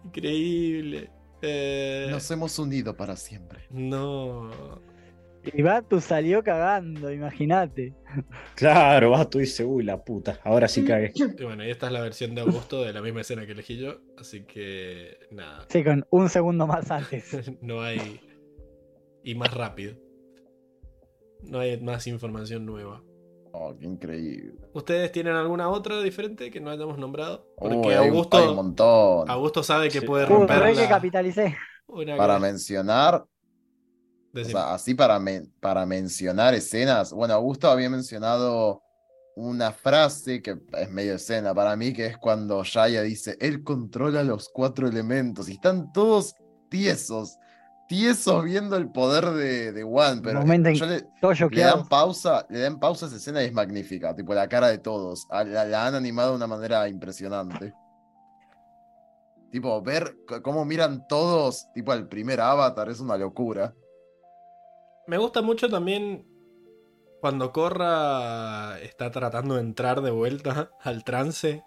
Increíble. 0.04 1.10
Eh, 1.42 2.08
Nos 2.10 2.30
hemos 2.30 2.58
unido 2.58 2.96
para 2.96 3.16
siempre. 3.16 3.60
no. 3.70 4.50
Y 5.42 5.62
Batu 5.62 6.00
salió 6.00 6.42
cagando, 6.44 7.10
imagínate. 7.10 7.94
Claro, 8.54 9.10
Batu 9.10 9.38
dice, 9.38 9.64
uy, 9.64 9.84
la 9.84 10.02
puta, 10.04 10.38
ahora 10.44 10.68
sí 10.68 10.84
cagué. 10.84 11.12
Y 11.14 11.42
bueno, 11.44 11.64
y 11.64 11.70
esta 11.70 11.86
es 11.86 11.92
la 11.92 12.02
versión 12.02 12.34
de 12.34 12.42
Augusto 12.42 12.82
de 12.82 12.92
la 12.92 13.00
misma 13.00 13.22
escena 13.22 13.46
que 13.46 13.52
elegí 13.52 13.78
yo. 13.78 13.94
Así 14.18 14.44
que 14.44 15.16
nada, 15.30 15.64
Sí, 15.68 15.82
con 15.82 16.06
un 16.10 16.28
segundo 16.28 16.66
más 16.66 16.90
antes. 16.90 17.52
no 17.62 17.80
hay. 17.82 18.20
Y 19.24 19.34
más 19.34 19.52
rápido. 19.54 19.96
No 21.42 21.58
hay 21.60 21.80
más 21.80 22.06
información 22.06 22.66
nueva. 22.66 23.02
Oh, 23.52 23.74
qué 23.78 23.86
increíble. 23.86 24.54
¿Ustedes 24.74 25.10
tienen 25.10 25.34
alguna 25.34 25.68
otra 25.70 26.00
diferente 26.02 26.50
que 26.50 26.60
no 26.60 26.70
hayamos 26.70 26.98
nombrado? 26.98 27.46
Porque 27.56 27.76
Uy, 27.76 27.94
hay, 27.94 28.08
Augusto, 28.08 28.36
hay 28.36 28.46
un 28.48 28.56
montón. 28.56 29.28
Augusto 29.30 29.62
sabe 29.62 29.88
que 29.88 30.00
Sí. 30.00 30.06
puede 30.06 30.24
Uh, 30.26 30.28
romper 30.28 30.62
que 30.74 30.82
la- 30.82 30.88
capitalicé. 30.88 31.56
una 31.88 32.16
Para 32.16 32.34
que- 32.36 32.40
mencionar, 32.42 33.24
o 34.32 34.36
Decime. 34.36 34.52
sea, 34.60 34.74
así 34.74 34.94
para, 34.94 35.18
men- 35.18 35.52
para 35.60 35.84
mencionar 35.86 36.54
escenas. 36.54 37.12
Bueno, 37.12 37.34
Augusto 37.34 37.68
había 37.70 37.90
mencionado 37.90 38.82
una 39.36 39.72
frase 39.72 40.42
que 40.42 40.58
es 40.72 40.90
medio 40.90 41.14
escena 41.14 41.54
para 41.54 41.74
mí, 41.76 41.92
que 41.92 42.06
es 42.06 42.18
cuando 42.18 42.62
Yaya 42.62 43.02
dice, 43.02 43.36
él 43.40 43.62
controla 43.64 44.22
los 44.22 44.48
cuatro 44.48 44.86
elementos 44.88 45.48
y 45.48 45.52
están 45.52 45.92
todos 45.92 46.34
tiesos, 46.68 47.38
tiesos 47.88 48.44
viendo 48.44 48.76
el 48.76 48.90
poder 48.90 49.30
de, 49.30 49.72
de 49.72 49.82
One, 49.84 50.20
pero 50.22 50.40
yo 50.74 50.86
le, 50.86 51.06
dan 51.62 51.88
pausa, 51.88 52.46
le 52.50 52.60
dan 52.60 52.78
pausa 52.78 53.06
a 53.06 53.08
esa 53.08 53.16
escena 53.16 53.42
y 53.42 53.46
es 53.46 53.52
magnífica, 53.52 54.14
tipo 54.14 54.34
la 54.34 54.48
cara 54.48 54.68
de 54.68 54.78
todos, 54.78 55.26
a- 55.30 55.42
la, 55.44 55.64
la 55.64 55.86
han 55.86 55.94
animado 55.94 56.30
de 56.30 56.36
una 56.36 56.46
manera 56.46 56.86
impresionante. 56.88 57.72
Tipo, 59.50 59.82
ver 59.82 60.16
cómo 60.42 60.64
miran 60.64 61.08
todos, 61.08 61.66
tipo 61.74 61.90
al 61.90 62.06
primer 62.06 62.40
avatar, 62.40 62.88
es 62.88 63.00
una 63.00 63.16
locura. 63.16 63.74
Me 65.10 65.18
gusta 65.18 65.42
mucho 65.42 65.68
también 65.68 66.24
cuando 67.20 67.52
Corra 67.52 68.78
está 68.80 69.10
tratando 69.10 69.56
de 69.56 69.60
entrar 69.62 70.02
de 70.02 70.12
vuelta 70.12 70.70
al 70.82 71.02
trance. 71.02 71.64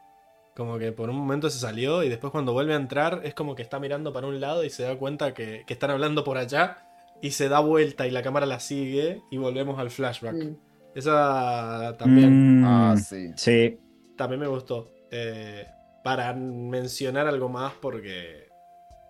Como 0.55 0.77
que 0.77 0.93
por 0.93 1.09
un 1.09 1.17
momento 1.17 1.49
se 1.49 1.59
salió 1.59 2.03
y 2.03 2.09
después 2.09 2.31
cuando 2.31 2.53
vuelve 2.53 2.71
a 2.73 2.77
entrar 2.77 3.19
es 3.25 3.33
como 3.33 3.53
que 3.53 3.61
está 3.63 3.79
mirando 3.81 4.13
para 4.13 4.27
un 4.27 4.39
lado 4.39 4.63
y 4.63 4.69
se 4.69 4.83
da 4.83 4.97
cuenta 4.97 5.33
que, 5.33 5.65
que 5.67 5.73
están 5.73 5.91
hablando 5.91 6.23
por 6.23 6.37
allá 6.37 6.87
y 7.21 7.31
se 7.31 7.49
da 7.49 7.59
vuelta 7.59 8.07
y 8.07 8.11
la 8.11 8.21
cámara 8.23 8.45
la 8.45 8.61
sigue 8.61 9.21
y 9.29 9.37
volvemos 9.37 9.77
al 9.77 9.91
flashback. 9.91 10.35
Mm. 10.35 10.55
Esa 10.95 11.95
también, 11.99 12.61
Mm, 12.61 12.65
Ah, 12.65 12.95
sí. 12.95 13.31
sí, 13.35 13.77
también 14.15 14.39
me 14.39 14.47
gustó. 14.47 14.89
Eh, 15.11 15.67
para 16.01 16.33
mencionar 16.33 17.27
algo 17.27 17.49
más 17.49 17.73
porque 17.81 18.47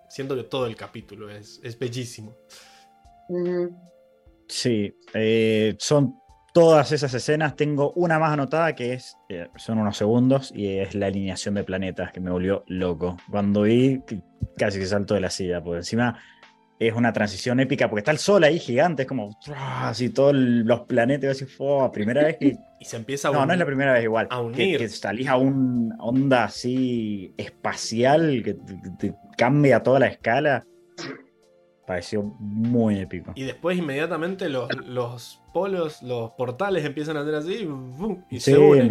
siento 0.10 0.36
que 0.36 0.44
todo 0.44 0.66
el 0.66 0.76
capítulo 0.76 1.30
es, 1.30 1.60
es 1.64 1.78
bellísimo. 1.78 2.36
Sí. 4.48 4.96
eh, 5.14 5.76
son 5.80 6.16
todas 6.54 6.92
esas 6.92 7.14
escenas. 7.14 7.56
Tengo 7.56 7.92
una 7.94 8.20
más 8.20 8.32
anotada 8.32 8.76
que 8.76 8.94
es, 8.94 9.16
eh, 9.30 9.48
son 9.56 9.80
unos 9.80 9.98
segundos 9.98 10.52
y 10.54 10.68
es 10.78 10.94
la 10.96 11.08
alineación 11.08 11.56
de 11.56 11.64
planetas 11.64 12.12
que 12.12 12.20
me 12.20 12.30
volvió 12.32 12.64
loco. 12.68 13.18
Cuando 13.30 13.64
vi, 13.64 14.02
casi 14.58 14.80
que 14.80 14.86
salto 14.86 15.14
de 15.16 15.22
la 15.22 15.30
silla, 15.30 15.62
porque 15.64 15.80
encima 15.80 16.20
es 16.80 16.94
una 16.94 17.14
transición 17.14 17.60
épica 17.60 17.88
porque 17.90 18.00
está 18.02 18.12
el 18.12 18.18
sol 18.18 18.44
ahí 18.44 18.60
gigante, 18.60 19.04
es 19.04 19.08
como 19.08 19.30
así 19.56 20.10
todos 20.10 20.34
los 20.36 20.82
planetas, 20.82 21.32
así, 21.32 21.46
¡fua! 21.46 21.92
primera 21.92 22.24
vez 22.24 22.38
que. 22.40 22.58
Y 22.80 22.86
se 22.86 22.98
empieza 22.98 23.30
a 23.30 23.32
No, 23.32 23.46
no 23.46 23.54
es 23.54 23.60
la 23.60 23.66
primera 23.66 23.94
vez 23.94 24.04
igual. 24.04 24.28
a 24.30 24.36
que- 24.40 24.42
unir. 24.44 24.78
Que, 24.78 24.90
salís 24.90 25.30
a 25.30 25.38
una 25.38 25.96
onda 26.00 26.44
así 26.44 27.34
espacial 27.38 28.42
que 28.44 28.56
te, 28.56 28.74
te 29.00 29.16
cambia 29.38 29.82
toda 29.82 30.00
la 30.00 30.08
escala. 30.08 30.66
Pareció 31.86 32.24
muy 32.24 33.00
épico. 33.00 33.34
Y 33.36 33.44
después 33.44 33.78
inmediatamente 33.78 34.48
los, 34.48 34.70
los 34.86 35.42
polos, 35.54 36.02
los 36.02 36.32
portales 36.32 36.86
empiezan 36.86 37.18
a 37.18 37.22
hacer 37.22 37.36
así 37.36 37.54
y, 37.56 37.66
¡bum! 37.66 38.24
y 38.30 38.40
sí, 38.40 38.52
se 38.52 38.58
unen. 38.58 38.90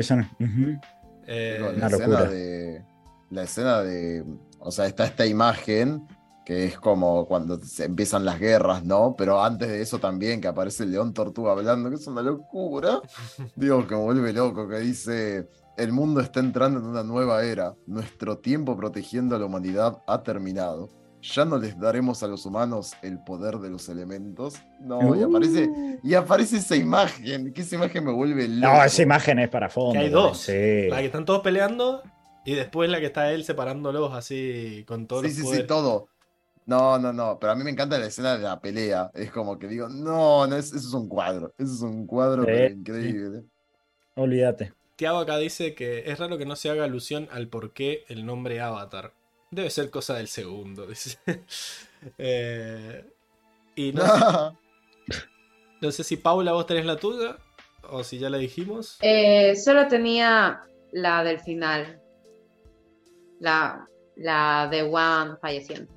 Eh, 1.26 1.56
Digo, 1.58 1.70
Una 1.70 1.78
la 1.78 1.86
escena 1.86 2.06
locura. 2.06 2.30
de. 2.30 2.84
La 3.30 3.42
escena 3.44 3.80
de. 3.80 4.24
O 4.58 4.70
sea, 4.70 4.86
está 4.86 5.04
esta 5.06 5.26
imagen 5.26 6.06
que 6.44 6.66
es 6.66 6.78
como 6.78 7.26
cuando 7.26 7.60
se 7.62 7.84
empiezan 7.84 8.24
las 8.24 8.38
guerras, 8.38 8.84
¿no? 8.84 9.14
Pero 9.16 9.42
antes 9.42 9.68
de 9.68 9.80
eso 9.80 9.98
también, 10.00 10.40
que 10.40 10.48
aparece 10.48 10.82
el 10.82 10.90
león 10.90 11.14
tortuga 11.14 11.52
hablando, 11.52 11.88
que 11.88 11.96
es 11.96 12.06
una 12.06 12.20
locura. 12.20 13.00
Digo, 13.56 13.86
que 13.86 13.94
me 13.94 14.02
vuelve 14.02 14.32
loco, 14.32 14.68
que 14.68 14.78
dice. 14.78 15.48
El 15.78 15.92
mundo 15.92 16.20
está 16.20 16.40
entrando 16.40 16.80
en 16.80 16.84
una 16.86 17.02
nueva 17.02 17.42
era. 17.44 17.74
Nuestro 17.86 18.36
tiempo 18.38 18.76
protegiendo 18.76 19.34
a 19.34 19.38
la 19.38 19.46
humanidad 19.46 20.02
ha 20.06 20.22
terminado. 20.22 20.90
Ya 21.22 21.44
no 21.44 21.56
les 21.56 21.78
daremos 21.78 22.22
a 22.24 22.26
los 22.26 22.44
humanos 22.46 22.92
el 23.02 23.22
poder 23.22 23.58
de 23.58 23.70
los 23.70 23.88
elementos. 23.88 24.56
No, 24.80 25.14
y 25.14 25.22
aparece, 25.22 25.70
y 26.02 26.14
aparece 26.14 26.56
esa 26.56 26.74
imagen, 26.76 27.52
que 27.52 27.60
esa 27.62 27.76
imagen 27.76 28.04
me 28.04 28.12
vuelve 28.12 28.48
loco. 28.48 28.74
No, 28.74 28.84
esa 28.84 29.02
imagen 29.02 29.38
es 29.38 29.48
para 29.48 29.68
fondo. 29.70 29.92
Que 29.92 29.98
hay 30.00 30.08
dos. 30.10 30.38
Sí. 30.38 30.88
La 30.88 30.98
que 30.98 31.06
están 31.06 31.24
todos 31.24 31.40
peleando 31.42 32.02
y 32.44 32.54
después 32.54 32.90
la 32.90 32.98
que 32.98 33.06
está 33.06 33.30
él 33.32 33.44
separándolos 33.44 34.12
así 34.14 34.84
con 34.88 35.06
todos 35.06 35.22
Sí, 35.22 35.28
los 35.28 35.36
sí, 35.36 35.40
sí, 35.42 35.46
poderes. 35.46 35.66
todo. 35.68 36.08
No, 36.66 36.98
no, 36.98 37.12
no, 37.12 37.38
pero 37.40 37.52
a 37.52 37.56
mí 37.56 37.64
me 37.64 37.70
encanta 37.70 37.98
la 37.98 38.06
escena 38.06 38.36
de 38.36 38.42
la 38.44 38.60
pelea. 38.60 39.10
Es 39.14 39.30
como 39.30 39.58
que 39.58 39.68
digo, 39.68 39.88
no, 39.88 40.46
no, 40.46 40.56
es- 40.56 40.72
eso 40.72 40.88
es 40.88 40.94
un 40.94 41.08
cuadro. 41.08 41.52
Eso 41.58 41.72
es 41.72 41.80
un 41.82 42.06
cuadro 42.06 42.42
Sí, 42.42 42.46
pero 42.46 42.74
increíble. 42.74 43.42
Olvídate. 44.16 44.72
Tiago 44.96 45.18
acá 45.18 45.38
dice 45.38 45.74
que 45.74 46.10
es 46.10 46.18
raro 46.18 46.38
que 46.38 46.46
no 46.46 46.54
se 46.56 46.70
haga 46.70 46.84
alusión 46.84 47.28
al 47.32 47.48
por 47.48 47.72
qué 47.72 48.04
el 48.08 48.26
nombre 48.26 48.60
Avatar. 48.60 49.12
Debe 49.52 49.70
ser 49.70 49.90
cosa 49.90 50.14
del 50.16 50.26
segundo, 50.28 50.86
dice. 50.88 51.18
Eh, 52.18 53.04
y 53.76 53.92
no, 53.92 54.02
sé- 55.08 55.16
no 55.80 55.90
sé 55.92 56.02
si 56.04 56.16
Paula 56.16 56.52
vos 56.52 56.66
tenés 56.66 56.84
la 56.86 56.96
tuya 56.96 57.36
o 57.88 58.02
si 58.02 58.18
ya 58.18 58.30
la 58.30 58.38
dijimos. 58.38 58.98
Eh, 59.02 59.54
solo 59.56 59.86
tenía 59.88 60.62
la 60.92 61.22
del 61.22 61.38
final. 61.40 62.00
La, 63.40 63.86
la 64.16 64.68
de 64.70 64.82
One 64.82 65.36
falleciendo. 65.40 65.92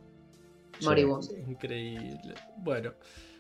Sí. 0.79 0.85
Moribundo. 0.85 1.27
Increíble. 1.47 2.33
Bueno, 2.57 2.93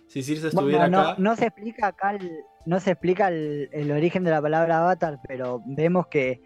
si 0.07 0.21
Circe 0.23 0.49
Bueno, 0.51 0.59
estuviera 0.59 0.87
no, 0.87 0.99
acá. 1.01 1.15
no 1.17 1.35
se 1.35 1.45
explica 1.47 1.87
acá 1.87 2.11
el, 2.11 2.31
no 2.65 2.79
se 2.79 2.91
explica 2.91 3.27
el, 3.27 3.69
el 3.73 3.91
origen 3.91 4.23
de 4.23 4.31
la 4.31 4.41
palabra 4.41 4.77
avatar, 4.79 5.19
pero 5.27 5.61
vemos 5.65 6.07
que, 6.07 6.41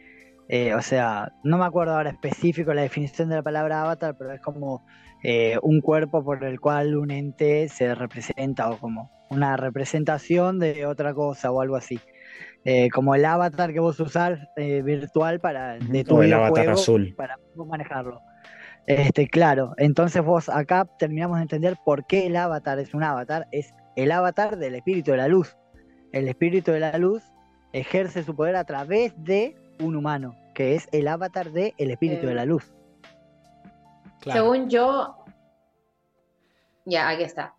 eh, 0.52 0.74
o 0.74 0.82
sea, 0.82 1.32
no 1.44 1.60
me 1.60 1.66
acuerdo 1.66 1.94
ahora 1.94 2.10
específico 2.10 2.74
la 2.74 2.82
definición 2.82 3.30
de 3.30 3.36
la 3.36 3.44
palabra 3.44 3.82
avatar, 3.82 4.16
pero 4.18 4.34
es 4.34 4.42
como 4.42 4.84
eh, 5.24 5.60
un 5.62 5.80
cuerpo 5.80 6.24
por 6.24 6.44
el 6.44 6.60
cual 6.60 6.96
un 6.98 7.12
ente 7.12 7.70
se 7.70 7.94
representa 7.94 8.72
o 8.72 8.80
como 8.80 9.12
una 9.30 9.58
representación 9.58 10.58
de 10.58 10.88
otra 10.88 11.14
cosa 11.14 11.52
o 11.52 11.62
algo 11.62 11.76
así. 11.76 12.00
Eh, 12.66 12.90
como 12.90 13.14
el 13.14 13.26
avatar 13.26 13.72
que 13.72 13.80
vos 13.80 14.00
usás 14.00 14.40
virtual 14.58 15.40
para 15.40 15.78
de 15.78 16.04
tu 16.04 16.18
O 16.18 16.24
el 16.24 16.34
avatar 16.34 16.52
videojuego 16.52 16.72
azul. 16.72 17.14
para 17.16 17.38
manejarlo. 17.56 18.20
Este, 18.88 19.28
claro, 19.28 19.76
entonces 19.78 20.24
vos 20.24 20.50
acá 20.50 20.88
terminamos 20.98 21.38
de 21.38 21.44
entender 21.44 21.78
por 21.86 22.08
qué 22.08 22.26
el 22.26 22.36
avatar 22.36 22.80
es 22.80 22.96
un 22.96 23.04
avatar, 23.04 23.46
es 23.52 23.72
el 23.96 24.12
avatar 24.12 24.58
del 24.58 24.74
espíritu 24.74 25.12
de 25.12 25.18
la 25.18 25.28
luz. 25.28 25.56
El 26.12 26.28
espíritu 26.28 26.72
de 26.72 26.80
la 26.80 26.98
luz 26.98 27.22
ejerce 27.72 28.24
su 28.24 28.36
poder 28.36 28.56
a 28.56 28.64
través 28.64 29.14
de 29.24 29.56
un 29.80 29.96
humano, 29.96 30.36
que 30.54 30.76
es 30.76 30.88
el 30.92 31.08
avatar 31.08 31.52
del 31.52 31.74
espíritu 31.78 32.26
Eh, 32.26 32.30
de 32.30 32.36
la 32.36 32.46
luz. 32.46 32.72
Claro. 34.22 34.42
Según 34.42 34.70
yo, 34.70 35.16
ya, 36.86 37.10
aquí 37.10 37.24
está. 37.24 37.56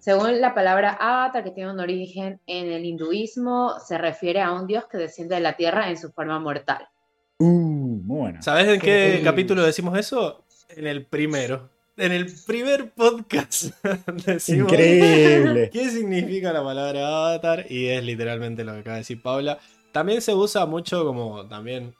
Según 0.00 0.40
la 0.40 0.54
palabra 0.54 0.92
avatar, 1.00 1.44
que 1.44 1.50
tiene 1.52 1.70
un 1.70 1.80
origen 1.80 2.40
en 2.46 2.72
el 2.72 2.84
hinduismo, 2.84 3.78
se 3.78 3.96
refiere 3.96 4.40
a 4.40 4.52
un 4.52 4.66
dios 4.66 4.84
que 4.90 4.98
desciende 4.98 5.36
de 5.36 5.40
la 5.40 5.56
tierra 5.56 5.88
en 5.88 5.96
su 5.96 6.10
forma 6.10 6.38
mortal. 6.40 6.88
Uh, 7.38 7.46
muy 7.46 8.00
bueno. 8.22 8.42
¿Sabes 8.42 8.66
en 8.68 8.80
qué 8.80 9.16
Sí. 9.18 9.24
capítulo 9.24 9.62
decimos 9.62 9.96
eso? 9.98 10.44
En 10.70 10.86
el 10.86 11.06
primero. 11.06 11.70
En 11.96 12.10
el 12.10 12.26
primer 12.44 12.90
podcast 12.90 13.66
decimos 14.26 14.72
Increíble. 14.72 15.70
qué 15.72 15.88
significa 15.90 16.52
la 16.52 16.62
palabra 16.64 17.06
avatar 17.06 17.66
y 17.70 17.86
es 17.86 18.02
literalmente 18.04 18.64
lo 18.64 18.72
que 18.72 18.80
acaba 18.80 18.94
de 18.96 19.00
decir 19.00 19.22
Paula. 19.22 19.58
También 19.94 20.22
se 20.22 20.34
usa 20.34 20.66
mucho 20.66 21.04
como 21.04 21.46
también, 21.46 21.94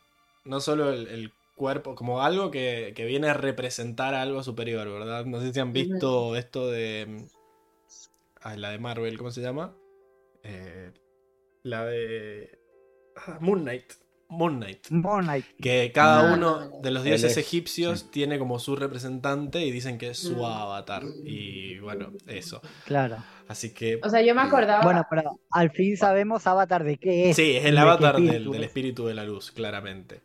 no 0.44 0.58
solo 0.58 0.90
el, 0.90 1.06
el 1.06 1.32
cuerpo, 1.54 1.94
como 1.94 2.22
algo 2.22 2.50
que, 2.50 2.92
que 2.96 3.04
viene 3.04 3.28
a 3.28 3.34
representar 3.34 4.14
algo 4.14 4.42
superior, 4.42 4.88
¿verdad? 4.90 5.24
No 5.26 5.40
sé 5.40 5.52
si 5.52 5.60
han 5.60 5.72
visto 5.72 6.34
esto 6.34 6.68
de... 6.72 7.28
Ay, 8.42 8.58
la 8.58 8.70
de 8.70 8.80
Marvel, 8.80 9.16
¿cómo 9.16 9.30
se 9.30 9.42
llama? 9.42 9.76
Eh, 10.42 10.90
la 11.62 11.84
de... 11.84 12.58
ah, 13.14 13.38
Moon 13.40 13.60
Knight. 13.60 13.92
Moon 14.28 14.56
Knight. 14.58 14.88
Moon 14.90 15.24
Knight. 15.24 15.44
Que 15.60 15.92
cada 15.94 16.20
Ah, 16.30 16.34
uno 16.34 16.36
no, 16.36 16.60
no, 16.60 16.70
no. 16.70 16.80
de 16.82 16.90
los 16.90 17.04
dioses 17.04 17.32
es- 17.32 17.36
egipcios 17.38 18.00
sí. 18.00 18.06
tiene 18.10 18.38
como 18.38 18.58
su 18.58 18.74
representante 18.76 19.64
y 19.64 19.70
dicen 19.70 19.98
que 19.98 20.10
es 20.10 20.18
su 20.18 20.36
Mm. 20.36 20.44
avatar. 20.44 21.02
Y 21.24 21.78
bueno, 21.80 22.10
eso. 22.26 22.60
Claro. 22.86 23.16
Así 23.46 23.74
que 23.74 24.00
O 24.02 24.08
sea, 24.08 24.22
yo 24.22 24.34
me 24.34 24.40
acordaba. 24.42 24.82
Bueno, 24.82 25.06
pero 25.10 25.38
al 25.50 25.70
fin 25.70 25.96
sabemos 25.96 26.46
avatar 26.46 26.82
de 26.84 26.96
qué 26.96 27.30
es. 27.30 27.36
sí, 27.36 27.56
es 27.56 27.64
el 27.66 27.74
de 27.74 27.80
avatar 27.80 28.16
del, 28.16 28.24
espíritu 28.26 28.52
del 28.52 28.62
es. 28.62 28.66
espíritu 28.68 29.06
de 29.06 29.14
la 29.14 29.24
luz, 29.24 29.50
claramente. 29.52 30.22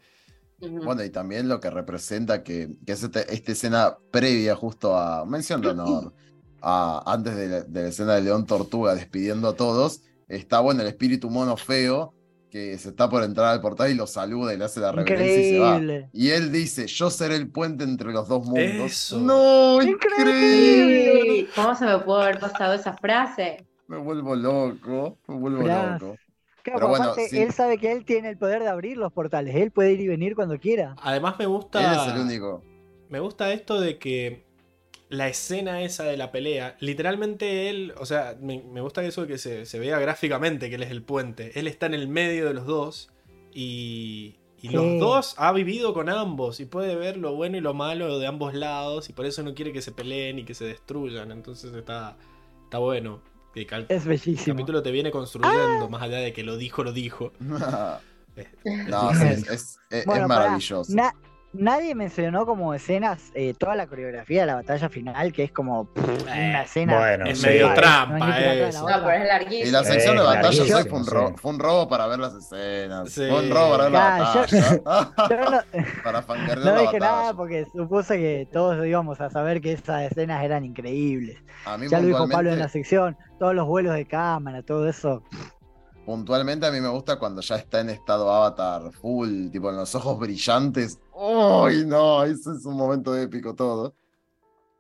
Bueno, 0.62 1.04
y 1.06 1.10
también 1.10 1.48
lo 1.48 1.60
que 1.62 1.70
representa 1.70 2.44
que, 2.44 2.70
que 2.86 2.92
es 2.94 3.04
este- 3.04 3.34
esta 3.34 3.52
escena 3.54 3.98
previa 4.12 4.56
justo 4.56 4.98
a 4.98 5.26
mención 5.26 5.62
de 5.62 5.70
honor, 5.70 6.14
a, 6.62 7.02
antes 7.06 7.36
de 7.36 7.48
la, 7.48 7.62
de 7.62 7.82
la 7.84 7.88
escena 7.88 8.16
de 8.16 8.22
León 8.24 8.46
Tortuga 8.46 8.94
despidiendo 8.94 9.48
a 9.50 9.56
todos, 9.56 10.02
está 10.28 10.60
bueno 10.60 10.82
el 10.82 10.88
espíritu 10.88 11.30
mono 11.30 11.56
feo 11.56 12.14
que 12.50 12.78
se 12.78 12.90
está 12.90 13.10
por 13.10 13.24
entrar 13.24 13.48
al 13.54 13.62
portal 13.62 13.92
y 13.92 13.96
lo 13.96 14.08
saluda 14.08 14.54
y 14.54 14.58
le 14.58 14.66
hace 14.66 14.80
la 14.80 14.92
reverencia 14.92 15.40
y 15.40 15.50
se 15.52 15.60
va. 15.60 15.76
Increíble. 15.76 16.10
Y 16.14 16.30
él 16.30 16.52
dice, 16.52 16.88
yo 16.88 17.10
seré 17.10 17.36
el 17.36 17.50
puente 17.50 17.84
entre 17.84 18.12
los 18.12 18.28
dos 18.28 18.46
mundos. 18.46 18.92
Eso. 18.92 19.20
¡No! 19.20 19.82
¡Increíble! 19.82 21.48
¿Cómo 21.56 21.76
se 21.76 21.86
me 21.86 21.98
pudo 22.00 22.22
haber 22.22 22.40
pasado 22.40 22.74
esa 22.74 22.94
frase? 22.94 23.66
Me 23.88 23.98
vuelvo 23.98 24.36
loco, 24.36 25.18
me 25.28 25.36
vuelvo 25.36 25.60
loco. 25.62 25.68
Claro, 25.68 26.16
Pero 26.64 26.88
bueno, 26.90 27.04
aparte, 27.06 27.30
sí. 27.30 27.40
él 27.40 27.52
sabe 27.54 27.78
que 27.78 27.92
él 27.92 28.06
tiene 28.06 28.30
el 28.30 28.38
poder 28.38 28.62
de 28.62 28.70
abrir 28.70 28.98
los 28.98 29.12
portales. 29.14 29.56
Él 29.56 29.72
puede 29.72 29.94
ir 29.94 30.02
y 30.02 30.08
venir 30.08 30.36
cuando 30.36 30.60
quiera. 30.60 30.96
Además 31.02 31.36
me 31.40 31.46
Él 31.46 31.50
gusta. 31.52 32.06
es 32.08 32.14
el 32.14 32.22
único. 32.22 32.64
Me 33.10 33.20
gusta 33.20 33.52
esto 33.54 33.80
de 33.82 33.98
que 33.98 34.46
la 35.10 35.28
escena 35.28 35.82
esa 35.82 36.04
de 36.04 36.18
la 36.18 36.32
pelea, 36.32 36.78
literalmente 36.80 37.70
él, 37.70 37.94
o 37.98 38.06
sea, 38.06 38.38
me, 38.40 38.62
me 38.62 38.80
gusta 38.82 39.04
eso 39.04 39.22
de 39.24 39.28
que 39.28 39.38
se, 39.40 39.66
se 39.66 39.80
vea 39.80 39.98
gráficamente 40.00 40.70
que 40.70 40.76
él 40.76 40.84
es 40.84 40.92
el 40.92 41.02
puente. 41.04 41.52
Él 41.60 41.68
está 41.68 41.88
en 41.88 41.96
el 41.96 42.08
medio 42.08 42.46
de 42.46 42.54
los 42.54 42.66
dos 42.68 43.10
y, 43.52 44.36
y 44.62 44.68
Sí. 44.68 44.74
los 44.74 45.00
dos 45.00 45.36
ha 45.38 45.52
vivido 45.52 45.94
con 45.94 46.10
ambos 46.10 46.60
y 46.60 46.66
puede 46.66 46.96
ver 46.96 47.18
lo 47.18 47.34
bueno 47.36 47.58
y 47.58 47.62
lo 47.62 47.74
malo 47.74 48.20
de 48.20 48.28
ambos 48.28 48.54
lados 48.54 49.10
y 49.10 49.14
por 49.14 49.26
eso 49.26 49.42
no 49.42 49.56
quiere 49.56 49.74
que 49.74 49.82
se 49.82 49.92
peleen 49.92 50.38
y 50.40 50.44
que 50.46 50.54
se 50.54 50.66
destruyan. 50.66 51.32
Entonces 51.32 51.74
está, 51.74 52.16
está 52.66 52.78
bueno. 52.78 53.22
Que 53.52 53.66
cal- 53.66 53.88
Es 53.90 54.04
el 54.04 54.10
bellísimo. 54.10 54.56
capítulo 54.58 54.84
te 54.84 54.92
viene 54.92 55.10
construyendo, 55.10 55.90
más 55.90 56.04
allá 56.04 56.18
de 56.20 56.34
que 56.34 56.44
lo 56.44 56.56
dijo, 56.56 56.84
lo 56.84 56.94
dijo. 56.94 57.34
No, 58.88 59.12
es, 59.12 59.22
es- 59.50 59.80
es- 59.90 60.06
Bueno, 60.06 60.24
es 60.24 60.28
pará, 60.28 60.28
maravilloso. 60.28 60.94
na- 60.96 61.14
nadie 61.54 61.96
mencionó 61.96 62.46
como 62.46 62.74
escenas 62.74 63.32
eh, 63.34 63.54
toda 63.58 63.76
la 63.76 63.88
coreografía 63.88 64.42
de 64.42 64.48
la 64.48 64.56
batalla 64.56 64.90
final, 64.90 65.34
que 65.34 65.44
es 65.44 65.52
como 65.52 65.86
pff, 65.94 66.24
una 66.24 66.62
escena. 66.64 66.98
bueno, 66.98 67.26
es 67.26 67.40
sí. 67.40 67.48
medio 67.48 67.70
no 67.70 67.74
trampa 67.74 68.18
es 68.20 68.26
ni 68.26 68.32
que 68.34 68.68
eso. 68.70 68.88
la 68.90 68.98
No, 68.98 69.04
pero 69.06 69.18
es 69.22 69.28
larguísimo. 69.28 69.68
Y 69.68 69.72
la 69.72 69.84
sección 69.84 70.16
de 70.18 70.22
Eh, 70.22 70.26
batalla 70.26 70.66
fue 70.86 71.00
un, 71.00 71.06
sí. 71.06 71.12
robo, 71.12 71.38
fue 71.38 71.52
un 71.52 71.60
robo 71.60 71.88
para 71.90 72.08
ver 72.08 72.20
las 72.20 72.34
escenas. 72.36 73.10
Sí. 73.10 73.28
Fue 73.30 73.40
un 73.44 73.50
robo 73.52 73.72
para 73.72 73.84
ver 73.86 73.92
la 73.94 74.00
batalla. 74.00 74.46
Yo 75.30 75.50
no, 75.52 75.60
para 76.04 76.22
fangardear 76.22 76.66
no 76.66 76.76
la 76.76 76.82
dije 76.82 77.00
nada 77.00 77.34
porque 77.34 77.66
supuse 77.74 78.18
que 78.18 78.48
todos 78.52 78.86
íbamos 78.86 79.20
a 79.22 79.30
saber 79.30 79.62
que 79.62 79.74
esas 79.74 80.04
escenas 80.12 80.44
eran 80.44 80.66
increíbles. 80.66 81.38
A 81.66 81.78
mí 81.78 81.88
Ya 81.90 82.00
lo 82.00 82.08
dijo 82.08 82.30
Pablo 82.30 82.52
en 82.52 82.60
la 82.60 82.70
sección, 82.70 83.18
todos 83.40 83.56
los 83.56 83.66
vuelos 83.68 83.94
de 83.96 84.06
cámara, 84.06 84.62
todo 84.64 84.88
eso. 84.88 85.24
puntualmente 86.06 86.66
a 86.66 86.72
mí 86.72 86.80
me 86.82 86.88
gusta 86.90 87.18
cuando 87.20 87.42
ya 87.42 87.56
está 87.56 87.82
en 87.82 87.90
estado 87.90 88.32
avatar 88.34 88.92
full, 88.94 89.50
tipo 89.52 89.70
en 89.70 89.76
los 89.78 89.94
ojos 89.96 90.18
brillantes. 90.20 91.00
¡Uy, 91.22 91.86
no! 91.86 92.24
Ese 92.24 92.52
es 92.52 92.66
un 92.66 92.78
momento 92.78 93.14
épico 93.14 93.54
todo. 93.54 93.94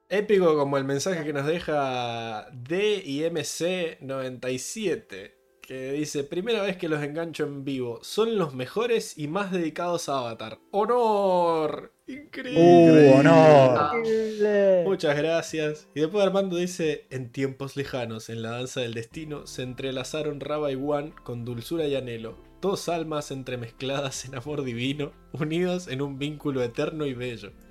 Épico 0.07 0.57
como 0.57 0.77
el 0.77 0.85
mensaje 0.85 1.25
que 1.25 1.33
nos 1.33 1.45
deja 1.45 2.49
DIMC97, 2.51 5.33
que 5.61 5.91
dice, 5.91 6.23
primera 6.23 6.61
vez 6.61 6.77
que 6.77 6.87
los 6.87 7.03
engancho 7.03 7.43
en 7.43 7.65
vivo, 7.65 7.99
son 8.03 8.37
los 8.37 8.55
mejores 8.55 9.17
y 9.17 9.27
más 9.27 9.51
dedicados 9.51 10.07
a 10.07 10.19
Avatar. 10.19 10.59
¡Honor! 10.71 11.91
Increíble. 12.07 12.61
¡Uh, 12.61 13.19
honor! 13.19 13.77
Ah. 13.77 13.91
Increíble. 13.97 14.83
Muchas 14.85 15.17
gracias. 15.17 15.89
Y 15.93 15.99
después 15.99 16.25
Armando 16.25 16.55
dice, 16.55 17.05
en 17.09 17.33
tiempos 17.33 17.75
lejanos, 17.75 18.29
en 18.29 18.43
la 18.43 18.51
danza 18.51 18.79
del 18.79 18.93
destino, 18.93 19.45
se 19.45 19.63
entrelazaron 19.63 20.39
Raba 20.39 20.71
y 20.71 20.75
Wan 20.75 21.13
con 21.25 21.43
dulzura 21.43 21.85
y 21.85 21.95
anhelo. 21.95 22.37
Dos 22.61 22.89
almas 22.89 23.31
entremezcladas 23.31 24.25
en 24.25 24.35
amor 24.35 24.63
divino, 24.63 25.11
unidos 25.31 25.87
en 25.87 26.01
un 26.01 26.19
vínculo 26.19 26.61
eterno 26.63 27.05
y 27.05 27.13
bello. 27.13 27.51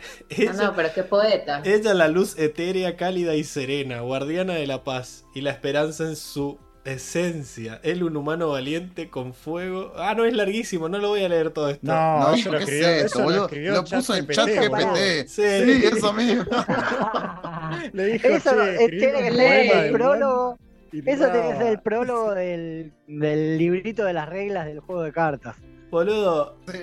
Ah, 0.00 0.52
Ella, 0.52 0.52
no, 0.52 0.74
pero 0.76 0.90
qué 0.94 1.02
poeta. 1.02 1.60
ella 1.64 1.92
la 1.92 2.06
luz 2.06 2.38
etérea, 2.38 2.96
cálida 2.96 3.34
y 3.34 3.42
serena, 3.42 4.00
guardiana 4.00 4.54
de 4.54 4.64
la 4.68 4.84
paz 4.84 5.24
y 5.34 5.40
la 5.40 5.50
esperanza 5.50 6.04
en 6.04 6.14
su 6.14 6.60
esencia. 6.84 7.80
Él 7.82 8.04
un 8.04 8.16
humano 8.16 8.50
valiente 8.50 9.10
con 9.10 9.34
fuego. 9.34 9.92
Ah, 9.96 10.14
no, 10.14 10.24
es 10.24 10.34
larguísimo, 10.34 10.88
no 10.88 10.98
lo 10.98 11.08
voy 11.08 11.24
a 11.24 11.28
leer 11.28 11.50
todo 11.50 11.68
esto. 11.70 11.80
No, 11.84 12.20
No, 12.20 12.32
eso 12.34 12.52
lo 12.52 12.58
¿qué 12.58 12.64
es 12.64 12.70
escribió, 12.70 12.88
esto, 12.88 13.06
eso 13.06 13.18
lo 13.18 13.24
boludo? 13.24 13.44
escribió 13.46 13.72
Lo 13.74 13.84
puso 13.84 14.14
en 14.14 14.26
chat. 14.28 14.48
GPT. 14.48 15.26
Sí. 15.28 15.42
Sí, 15.64 15.84
eso 15.86 16.12
mismo. 16.12 16.44
Le 17.92 18.04
dijo, 18.06 18.28
Eso 18.28 18.50
"Che, 18.54 18.76
eh, 18.76 18.76
escribí 18.76 18.98
tiene 19.00 19.18
un 19.18 19.24
que 19.24 19.30
de 19.30 19.60
el 19.62 19.92
Juan", 19.92 19.92
prólogo. 19.92 20.58
Eso 20.92 21.30
tiene 21.30 21.48
que 21.50 21.56
ser 21.56 21.66
el 21.68 21.80
prólogo 21.80 22.34
del, 22.34 22.92
del 23.06 23.58
librito 23.58 24.04
de 24.04 24.12
las 24.12 24.28
reglas 24.28 24.66
del 24.66 24.80
juego 24.80 25.02
de 25.02 25.12
cartas. 25.12 25.56
Boludo, 25.90 26.56
Sí. 26.70 26.78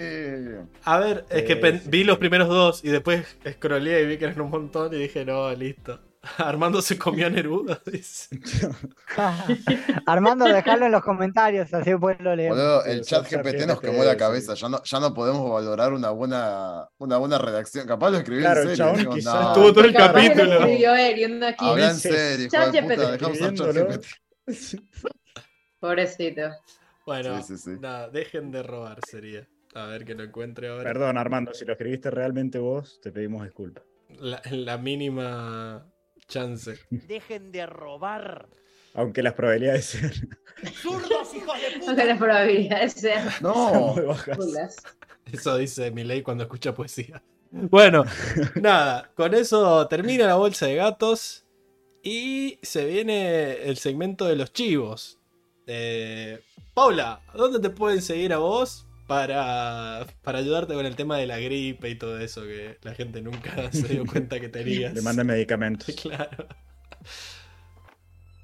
a 0.83 0.99
ver, 0.99 1.25
es 1.29 1.43
que 1.43 1.79
sí. 1.79 1.89
vi 1.89 2.03
los 2.03 2.17
primeros 2.17 2.47
dos 2.47 2.83
y 2.83 2.89
después 2.89 3.37
scrolleé 3.47 4.01
y 4.01 4.05
vi 4.07 4.17
que 4.17 4.25
eran 4.25 4.41
un 4.41 4.49
montón 4.49 4.91
y 4.93 4.97
dije, 4.97 5.23
no, 5.25 5.53
listo. 5.53 5.99
Armando 6.37 6.81
se 6.81 6.97
comió 6.97 7.27
a 7.27 7.29
Neruda, 7.29 7.79
dice. 7.91 8.39
Armando, 10.05 10.45
dejalo 10.45 10.85
en 10.87 10.91
los 10.91 11.03
comentarios, 11.03 11.73
así 11.73 11.91
después 11.91 12.17
lo 12.19 12.35
leemos. 12.35 12.57
Boludo, 12.57 12.85
el 12.85 13.01
chat 13.03 13.29
GPT 13.29 13.65
nos 13.67 13.79
quemó 13.79 14.03
la 14.03 14.17
cabeza. 14.17 14.53
Ya 14.55 14.69
no, 14.69 14.81
ya 14.83 14.99
no 14.99 15.13
podemos 15.13 15.49
valorar 15.51 15.93
una 15.93 16.09
buena, 16.09 16.87
una 16.97 17.17
buena 17.17 17.37
redacción. 17.37 17.87
Capaz 17.87 18.09
lo 18.11 18.17
escribió 18.17 18.41
Claro, 18.45 18.61
en 18.61 18.67
serio. 18.69 18.85
chabón 18.85 18.99
Digo, 18.99 19.13
quizás 19.15 19.33
no, 19.35 19.47
Estuvo 19.49 19.73
todo 19.73 19.85
el 19.85 19.93
lo 19.93 19.99
capítulo. 19.99 20.53
escribió 20.59 20.95
él 20.95 21.19
y 21.19 21.25
uno 21.25 21.47
aquí. 21.47 21.65
Habla 21.65 21.89
en 21.91 21.95
serio, 21.95 22.17
hijo 22.33 22.39
de 22.41 22.49
ChatGPT 22.49 22.95
puta. 22.95 23.11
Dejamos 23.11 23.37
usar 23.37 23.53
escribiéndolo. 23.53 24.01
ChatGPT. 24.47 25.25
Pobrecito. 25.79 26.41
Bueno, 27.05 27.41
Sí, 27.43 27.55
sí, 27.55 27.57
sí. 27.57 27.69
nada, 27.79 28.09
dejen 28.09 28.51
de 28.51 28.63
robar 28.63 28.99
sería. 29.07 29.47
A 29.75 29.85
ver 29.87 30.05
que 30.05 30.15
lo 30.15 30.23
encuentre 30.23 30.69
ahora. 30.69 30.83
Perdón, 30.83 31.17
Armando, 31.17 31.53
si 31.53 31.65
lo 31.65 31.73
escribiste 31.73 32.09
realmente 32.09 32.57
vos, 32.59 32.99
te 33.01 33.11
pedimos 33.11 33.43
disculpas. 33.43 33.83
La, 34.19 34.41
la 34.49 34.77
mínima 34.77 35.85
chance. 36.27 36.77
Dejen 36.89 37.51
de 37.51 37.65
robar. 37.65 38.49
Aunque 38.93 39.21
las 39.21 39.33
probabilidades 39.33 39.85
sean 39.85 40.11
¡Zurdos, 40.81 41.33
hijos 41.35 41.61
de 41.61 41.79
puta! 41.79 41.87
Aunque 41.87 42.05
las 42.05 42.17
probabilidades 42.17 42.93
sean 42.93 43.29
No, 43.41 43.93
muy 43.93 44.05
bajas. 44.05 44.77
Eso 45.31 45.57
dice 45.57 45.91
Milei 45.91 46.21
cuando 46.21 46.43
escucha 46.43 46.73
poesía. 46.73 47.21
Bueno, 47.51 48.03
nada, 48.55 49.11
con 49.15 49.33
eso 49.33 49.87
termina 49.87 50.27
la 50.27 50.35
bolsa 50.35 50.65
de 50.67 50.75
gatos 50.75 51.45
y 52.03 52.59
se 52.61 52.85
viene 52.85 53.63
el 53.63 53.77
segmento 53.77 54.25
de 54.25 54.35
los 54.35 54.53
chivos. 54.53 55.19
Eh, 55.67 56.41
Paula, 56.73 57.21
¿dónde 57.33 57.59
te 57.59 57.69
pueden 57.69 58.01
seguir 58.01 58.33
a 58.33 58.37
vos 58.37 58.84
para, 59.07 60.05
para 60.21 60.39
ayudarte 60.39 60.73
con 60.73 60.85
el 60.85 60.95
tema 60.95 61.17
de 61.17 61.27
la 61.27 61.39
gripe 61.39 61.89
y 61.89 61.95
todo 61.95 62.19
eso 62.19 62.43
que 62.43 62.77
la 62.81 62.93
gente 62.93 63.21
nunca 63.21 63.71
se 63.71 63.87
dio 63.87 64.05
cuenta 64.05 64.39
que 64.39 64.49
tenías? 64.49 64.93
Le 64.93 65.01
mandan 65.01 65.27
medicamentos. 65.27 65.95
Claro. 66.01 66.47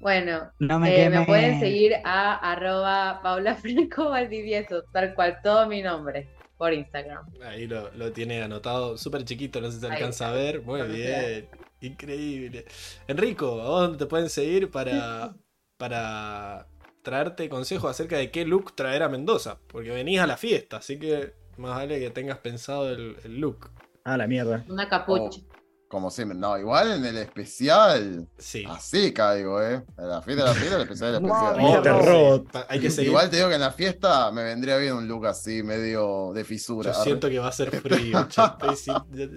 Bueno, 0.00 0.50
No 0.58 0.80
me 0.80 1.04
eh, 1.04 1.10
me 1.10 1.24
pueden 1.26 1.60
seguir 1.60 1.94
a 2.04 2.52
arroba 2.52 3.20
Paula 3.22 3.54
Franco 3.54 4.10
Valdivieso, 4.10 4.82
tal 4.92 5.14
cual 5.14 5.38
todo 5.42 5.68
mi 5.68 5.80
nombre, 5.80 6.28
por 6.56 6.72
Instagram. 6.72 7.24
Ahí 7.44 7.68
lo, 7.68 7.92
lo 7.92 8.12
tiene 8.12 8.42
anotado, 8.42 8.98
súper 8.98 9.24
chiquito, 9.24 9.60
no 9.60 9.68
sé 9.68 9.74
si 9.74 9.80
se 9.80 9.86
alcanza 9.92 10.28
a 10.30 10.32
ver. 10.32 10.62
Muy 10.62 10.82
bien, 10.82 11.48
increíble. 11.80 12.64
Enrico, 13.06 13.60
¿a 13.60 13.68
vos 13.68 13.80
dónde 13.82 13.98
te 13.98 14.06
pueden 14.06 14.28
seguir 14.28 14.70
para, 14.70 15.36
para 15.76 16.66
traerte 17.02 17.48
consejos 17.48 17.90
acerca 17.90 18.16
de 18.16 18.30
qué 18.30 18.44
look 18.44 18.74
traer 18.74 19.02
a 19.02 19.08
Mendoza? 19.08 19.58
Porque 19.66 19.90
venís 19.90 20.20
a 20.20 20.26
la 20.26 20.36
fiesta, 20.36 20.78
así 20.78 20.98
que 20.98 21.34
más 21.56 21.76
vale 21.76 21.98
que 22.00 22.10
tengas 22.10 22.38
pensado 22.38 22.90
el, 22.90 23.16
el 23.24 23.38
look. 23.40 23.70
Ah, 24.04 24.16
la 24.16 24.26
mierda. 24.26 24.64
Una 24.68 24.88
capucha. 24.88 25.40
como 25.88 26.10
siempre. 26.10 26.36
No, 26.38 26.58
igual 26.58 26.90
en 26.92 27.04
el 27.04 27.18
especial. 27.18 28.26
Sí. 28.38 28.64
Así 28.68 29.12
caigo, 29.12 29.62
¿eh? 29.62 29.84
En 29.98 30.08
la 30.08 30.22
fiesta, 30.22 30.44
la 30.44 30.54
fiesta, 30.54 30.76
el 30.76 30.82
especial, 30.82 31.14
el 31.16 31.22
No, 31.26 31.28
especial. 31.50 31.56
me 31.56 31.76
Oh, 31.78 31.82
te 31.82 31.88
robo. 31.90 32.02
robo. 32.06 32.44
Pa- 32.44 32.66
Hay 32.70 32.80
que 32.80 32.90
seguir. 32.90 33.10
Igual 33.10 33.28
te 33.30 33.36
digo 33.36 33.48
que 33.50 33.54
en 33.56 33.60
la 33.60 33.70
fiesta 33.72 34.32
me 34.32 34.42
vendría 34.42 34.78
bien 34.78 34.94
un 34.94 35.06
look 35.06 35.26
así, 35.26 35.62
medio 35.62 36.32
de 36.32 36.44
fisura. 36.44 36.92
Yo 36.92 37.02
siento 37.04 37.28
que 37.28 37.38
va 37.38 37.48
a 37.48 37.52
ser 37.52 37.70
frío. 37.70 38.26
yo 38.30 38.56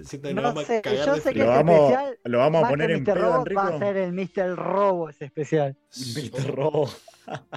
siento 0.04 0.28
que 0.28 0.34
No 0.34 0.42
vamos 0.42 0.64
sé, 0.64 0.78
a 0.78 0.82
cagar 0.82 1.06
yo 1.06 1.14
de 1.14 1.20
sé 1.20 1.32
que 1.34 1.40
frío. 1.40 1.44
Lo 1.44 1.52
este 1.52 1.62
vamos, 1.64 1.80
especial, 1.92 2.18
lo 2.24 2.38
vamos 2.38 2.64
a 2.64 2.68
poner 2.70 2.86
que 2.88 2.94
en 2.94 3.04
pedo, 3.04 3.36
Enrico. 3.38 3.60
va 3.60 3.68
a 3.68 3.78
ser 3.78 3.96
el 3.98 4.12
Mr. 4.14 4.56
Robo 4.56 5.10
ese 5.10 5.26
especial. 5.26 5.76
Mr. 6.16 6.54
Robo. 6.54 6.88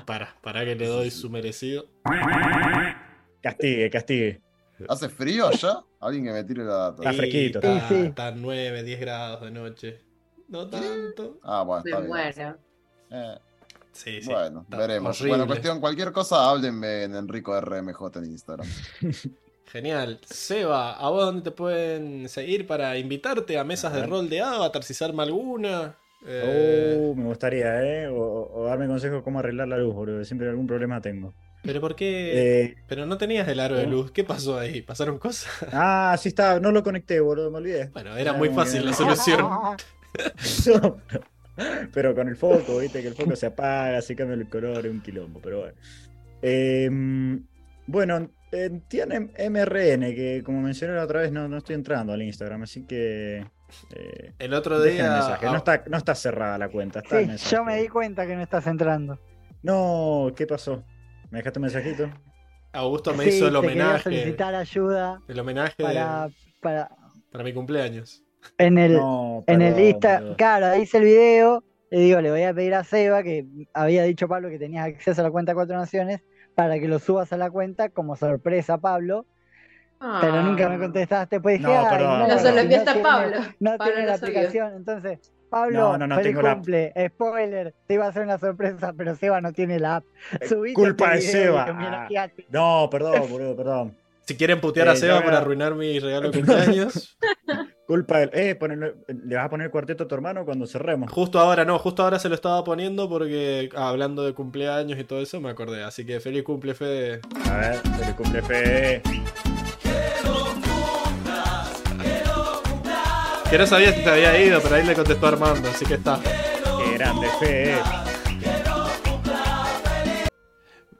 Para, 0.06 0.36
para 0.42 0.66
que 0.66 0.76
le 0.76 0.88
doy 0.88 1.12
su 1.12 1.30
merecido. 1.30 1.86
Castigue, 3.42 3.90
castigue. 3.90 4.42
¿Hace 4.88 5.10
frío 5.10 5.48
allá? 5.48 5.80
Alguien 6.00 6.26
que 6.26 6.32
me 6.32 6.44
tire 6.44 6.64
la 6.64 6.76
data. 6.92 6.98
Está 7.04 7.14
fresquito. 7.14 7.60
Está, 7.60 7.88
Sí, 7.90 7.96
sí. 7.96 8.02
está 8.08 8.32
9, 8.32 8.84
10 8.84 9.00
grados 9.00 9.42
de 9.42 9.52
noche. 9.52 10.02
No 10.48 10.68
tanto. 10.68 11.38
Ah, 11.44 11.64
bueno, 11.64 11.84
está 11.86 12.00
bien. 12.00 12.10
muero. 12.10 12.58
Eh, 13.12 13.40
Sí, 13.92 14.22
sí. 14.22 14.30
bueno, 14.32 14.62
está 14.62 14.78
veremos. 14.78 15.20
horrible. 15.20 15.30
Bueno, 15.38 15.48
cuestión, 15.48 15.80
cualquier 15.82 16.12
cosa, 16.14 16.50
háblenme 16.50 17.04
en 17.04 17.16
Enrico 17.16 17.60
RMJ 17.60 18.00
en 18.18 18.26
Instagram. 18.26 18.68
Genial. 19.66 20.20
Seba, 20.26 20.94
¿a 20.94 21.10
vos 21.10 21.26
dónde 21.26 21.42
te 21.42 21.52
pueden 21.52 22.30
seguir 22.30 22.66
para 22.66 22.98
invitarte 22.98 23.58
a 23.58 23.64
mesas 23.64 23.94
A 23.94 23.98
de 23.98 24.06
rol 24.08 24.30
de 24.30 24.42
Avatar 24.42 24.84
si 24.84 24.94
se 24.94 25.04
arma 25.06 25.24
alguna? 25.24 25.98
Eh, 26.26 26.96
Oh, 27.00 27.16
me 27.16 27.26
gustaría, 27.26 27.82
¿eh? 27.84 28.08
O, 28.08 28.50
o 28.54 28.66
darme 28.66 28.88
consejos 28.88 29.24
cómo 29.24 29.40
arreglar 29.40 29.68
la 29.68 29.78
luz, 29.78 29.94
boludo. 29.94 30.24
Siempre 30.26 30.50
algún 30.50 30.68
problema 30.68 31.02
tengo. 31.02 31.34
Pero 31.64 31.82
¿por 31.82 31.96
qué? 31.96 32.62
Eh, 32.64 32.76
Pero 32.88 33.06
no 33.06 33.18
tenías 33.18 33.48
el 33.48 33.60
aro 33.60 33.76
de 33.76 33.86
luz. 33.88 34.12
¿Qué 34.12 34.24
pasó 34.24 34.58
ahí? 34.58 34.82
¿Pasaron 34.82 35.18
cosas? 35.20 35.50
ah, 35.74 36.16
sí 36.20 36.30
está. 36.30 36.60
No 36.60 36.72
lo 36.72 36.84
conecté, 36.84 37.20
boludo. 37.20 37.52
Me 37.52 37.58
olvidé. 37.58 37.88
Bueno, 37.94 38.16
era 38.18 38.32
Ah, 38.32 38.38
muy 38.38 38.50
fácil 38.50 38.82
que- 38.82 38.86
la 38.88 38.94
solución. 38.94 39.46
No, 40.82 40.98
pero, 41.94 42.16
con 42.16 42.28
el 42.30 42.36
foco, 42.36 42.80
viste, 42.80 43.02
que 43.02 43.10
el 43.10 43.14
foco 43.14 43.36
se 43.36 43.46
apaga, 43.46 44.02
se 44.02 44.16
cambia 44.16 44.34
el 44.36 44.48
color, 44.50 44.86
es 44.86 44.92
un 44.92 45.02
quilombo, 45.02 45.40
pero 45.40 45.60
bueno. 45.60 45.74
Eh, 46.42 46.90
bueno, 47.86 48.32
tiene 48.88 49.30
MRN, 49.38 50.16
que 50.16 50.42
como 50.44 50.62
mencioné 50.62 50.96
la 50.96 51.04
otra 51.04 51.22
vez, 51.22 51.32
no, 51.32 51.48
no 51.48 51.58
estoy 51.58 51.76
entrando 51.76 52.14
al 52.14 52.22
Instagram, 52.24 52.64
así 52.64 52.86
que. 52.88 53.46
Eh, 53.96 54.34
El 54.40 54.54
otro 54.54 54.82
día. 54.82 55.04
mensaje. 55.04 55.46
No 55.46 55.58
está, 55.58 55.84
no 55.88 55.98
está 55.98 56.16
cerrada 56.16 56.58
la 56.58 56.70
cuenta. 56.70 57.00
Está 57.00 57.38
Sí, 57.38 57.56
yo 57.56 57.64
me 57.64 57.78
di 57.82 57.88
cuenta 57.88 58.26
que 58.26 58.36
no 58.36 58.42
estás 58.42 58.66
entrando. 58.68 59.20
No, 59.62 60.32
¿qué 60.36 60.48
pasó? 60.48 60.84
¿Me 61.30 61.40
dejaste 61.40 61.60
un 61.60 61.64
mensajito? 61.64 62.10
Augusto 62.72 63.14
me 63.14 63.24
Sí, 63.26 63.30
hizo 63.32 63.48
el 63.48 63.56
homenaje. 63.56 64.04
solicitar 64.04 64.54
ayuda 64.56 65.22
El 65.28 65.40
homenaje 65.40 65.82
para, 65.82 66.28
de- 66.28 66.34
para 66.62 66.90
para 67.32 67.44
mi 67.44 67.54
cumpleaños. 67.54 68.24
en 68.58 68.78
el 68.78 68.94
No, 68.94 69.44
en 69.48 69.62
el 69.62 69.80
Insta, 69.80 70.36
claro, 70.38 70.76
hice 70.82 70.98
el 71.00 71.04
video, 71.04 71.64
le 71.92 72.00
digo, 72.00 72.22
le 72.22 72.32
voy 72.32 72.44
a 72.44 72.54
pedir 72.54 72.74
a 72.76 72.84
Seba 72.84 73.22
que 73.24 73.46
había 73.74 74.04
dicho 74.04 74.28
Pablo 74.28 74.50
que 74.50 74.58
tenías 74.60 74.88
acceso 74.88 75.22
a 75.22 75.24
la 75.26 75.32
cuenta 75.32 75.54
Cuatro 75.54 75.76
Naciones 75.78 76.22
para 76.56 76.80
que 76.80 76.88
lo 76.88 77.00
subas 77.00 77.32
a 77.34 77.38
la 77.38 77.50
cuenta 77.52 77.90
como 77.90 78.16
sorpresa 78.16 78.78
Pablo, 78.78 79.26
pero 80.22 80.44
nunca 80.44 80.70
me 80.70 80.76
Ah. 80.76 80.80
contestaste, 80.80 81.40
pues 81.42 81.60
dije, 81.60 81.72
No, 81.72 81.80
"Ay, 81.80 81.86
perdón, 81.90 82.20
no, 82.20 82.28
No 82.28 82.40
se 82.40 82.52
lo 82.54 82.60
enviaste 82.60 82.90
a 82.90 83.02
Pablo. 83.02 83.38
No 83.60 83.78
Pablo 83.78 83.94
tiene 83.94 84.08
la 84.08 84.14
aplicación, 84.16 84.74
entonces, 84.76 85.20
Pablo, 85.50 85.80
No, 85.80 85.98
no, 85.98 86.08
no 86.08 86.16
feliz 86.16 86.30
tengo 86.30 86.42
la 86.44 86.54
cumple, 86.56 86.94
spoiler, 87.10 87.74
te 87.88 87.94
iba 87.96 88.06
a 88.06 88.10
hacer 88.10 88.24
una 88.24 88.38
sorpresa, 88.38 88.94
pero 88.96 89.16
Seba 89.16 89.42
no 89.42 89.52
tiene 89.52 89.80
la 89.80 89.98
app. 89.98 90.06
Subite 90.48 90.74
culpa 90.76 91.16
este 91.16 91.38
de 91.38 91.44
Seba. 91.46 91.66
homenajeaste. 91.70 92.46
No, 92.50 92.88
perdón, 92.92 93.24
boludo, 93.30 93.56
perdón. 93.56 93.98
Si 94.26 94.38
quieren 94.38 94.62
putear 94.62 94.88
a 94.90 94.94
Eh, 94.94 94.98
Seba 94.98 95.22
veo. 95.22 95.36
arruinar 95.36 95.74
mi 95.74 95.98
regalo 95.98 96.30
de 96.30 96.38
cumpleaños. 96.38 97.18
Culpa 97.88 98.20
del. 98.20 98.30
Eh, 98.34 98.56
ponele- 98.60 98.94
¿le 99.08 99.36
vas 99.36 99.46
a 99.46 99.50
poner 99.50 99.72
cuarteto 99.72 100.04
a 100.04 100.08
tu 100.08 100.14
hermano 100.14 100.46
cuando 100.46 100.68
cerremos? 100.68 101.12
Justo 101.12 101.40
ahora 101.40 101.66
no, 101.66 101.80
justo 101.80 102.04
ahora 102.04 102.20
se 102.20 102.30
lo 102.30 102.36
estaba 102.36 102.64
poniendo 102.64 103.10
porque 103.10 103.70
ah, 103.76 103.90
hablando 103.90 104.24
de 104.24 104.36
cumpleaños 104.36 105.00
y 105.00 105.04
todo 105.04 105.20
eso 105.24 105.42
me 105.42 105.50
acordé. 105.50 105.84
Así 105.84 106.06
que 106.06 106.20
feliz 106.20 106.44
cumple, 106.44 106.76
Fede. 106.76 107.22
A 107.52 107.58
ver, 107.58 107.76
feliz 107.78 108.14
cumple 108.16 108.42
fe. 108.44 109.02
Que 113.50 113.58
no 113.58 113.66
sabía 113.66 113.92
si 113.94 114.04
te 114.04 114.10
había 114.10 114.40
ido, 114.40 114.62
pero 114.62 114.76
ahí 114.76 114.86
le 114.86 114.94
contestó 114.94 115.28
Armando, 115.28 115.70
así 115.70 115.86
que 115.86 115.96
está. 115.96 116.20
Qué 116.22 116.98
grande 116.98 117.28
fe. 117.40 117.76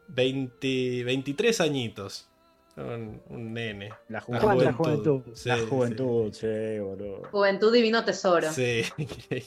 20, 0.08 1.04
23 1.04 1.62
añitos. 1.62 2.26
Un, 2.76 3.22
un 3.30 3.54
nene. 3.54 3.90
La 4.08 4.20
La 4.20 4.22
juventud. 4.22 4.48
¿Cuánta 4.48 4.74
juventud. 4.74 5.04
juventud? 5.22 5.36
Sí, 5.36 5.50
la 5.50 5.56
sí. 5.58 5.66
juventud, 5.70 6.32
che, 6.32 6.80
boludo. 6.80 7.22
Juventud 7.30 7.74
divino 7.74 8.04
tesoro. 8.06 8.52
Sí. 8.52 8.84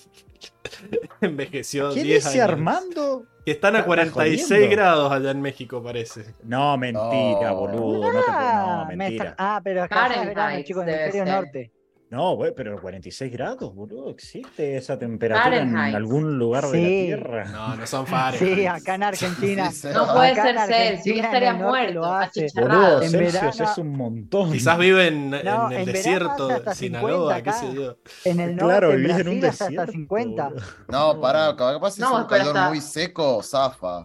Envejeció 1.20 1.92
¿Quién 1.92 2.06
10 2.06 2.24
dice 2.24 2.40
años. 2.40 2.52
Armando? 2.52 3.26
Que 3.44 3.52
están 3.52 3.74
a 3.74 3.78
¿Estás 3.80 3.86
46 4.12 4.48
jodiendo? 4.48 4.70
grados 4.76 5.12
allá 5.12 5.30
en 5.30 5.40
México, 5.40 5.82
parece. 5.82 6.34
No, 6.44 6.76
mentira, 6.76 7.50
No. 7.50 7.56
boludo. 7.56 8.12
No, 8.12 8.20
te 8.20 8.26
Ah, 8.28 8.76
no, 8.82 8.86
me 8.90 8.96
mentira. 8.96 9.30
está- 9.30 9.56
ah, 9.56 9.60
pero 9.64 9.82
acá 9.82 10.06
es 10.14 10.26
verano, 10.26 10.62
chicos, 10.62 10.82
en 10.84 10.88
el 10.90 10.94
hemisferio 11.00 11.32
norte. 11.32 11.70
No, 12.12 12.36
güey, 12.36 12.52
pero 12.54 12.78
46 12.78 13.32
grados, 13.32 13.74
boludo. 13.74 14.10
¿Existe 14.10 14.76
esa 14.76 14.98
temperatura 14.98 15.56
en 15.56 15.74
algún 15.74 16.38
lugar 16.38 16.66
de 16.66 16.78
la. 16.82 16.86
Tierra? 16.86 17.44
No, 17.46 17.74
no 17.74 17.86
son 17.86 18.06
Fahrenheit. 18.06 18.54
Sí, 18.54 18.66
acá 18.66 18.94
en 18.96 19.02
Argentina. 19.02 19.70
Sí. 19.72 19.88
No 19.94 20.12
puede 20.12 20.32
Acá 20.32 20.66
ser 20.66 20.74
Celsius, 20.74 21.16
estaría 21.24 21.54
muerto. 21.54 22.00
Boludo, 22.00 23.00
En 23.02 23.10
Celsius 23.10 23.32
verano- 23.32 23.72
es 23.72 23.78
un 23.78 23.96
montón. 23.96 24.52
Quizás 24.52 24.76
viven 24.78 25.32
en, 25.32 25.44
No, 25.44 25.70
el 25.70 25.76
en 25.78 25.84
desierto 25.86 26.48
de 26.48 26.74
Sinaloa, 26.74 27.36
50 27.36 27.42
qué 27.42 27.52
sé 27.58 27.74
yo. 27.74 27.96
En 28.26 28.40
el 28.40 28.56
norte, 28.56 28.64
Claro, 28.66 28.92
en 28.92 28.98
en 28.98 29.00
un 29.10 29.16
Brasil, 29.16 29.44
hasta 29.46 29.64
desierto. 29.68 29.92
50. 29.92 30.48
boludo. 30.50 30.62
No, 30.88 31.18
pará, 31.18 31.56
capaz 31.56 31.92
si 31.92 32.02
es 32.02 32.08
No, 32.10 32.16
un 32.18 32.24
calor 32.26 32.46
está- 32.48 32.68
muy 32.68 32.80
seco, 32.82 33.42
zafa. 33.42 34.04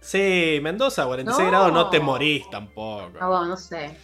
Sí, 0.00 0.60
Mendoza, 0.62 1.04
46 1.06 1.44
No. 1.46 1.50
grados, 1.50 1.72
no 1.72 1.90
te 1.90 1.98
morís 1.98 2.48
tampoco. 2.48 3.08
No, 3.18 3.26
bueno, 3.28 3.46
no 3.46 3.56
sé. 3.56 3.96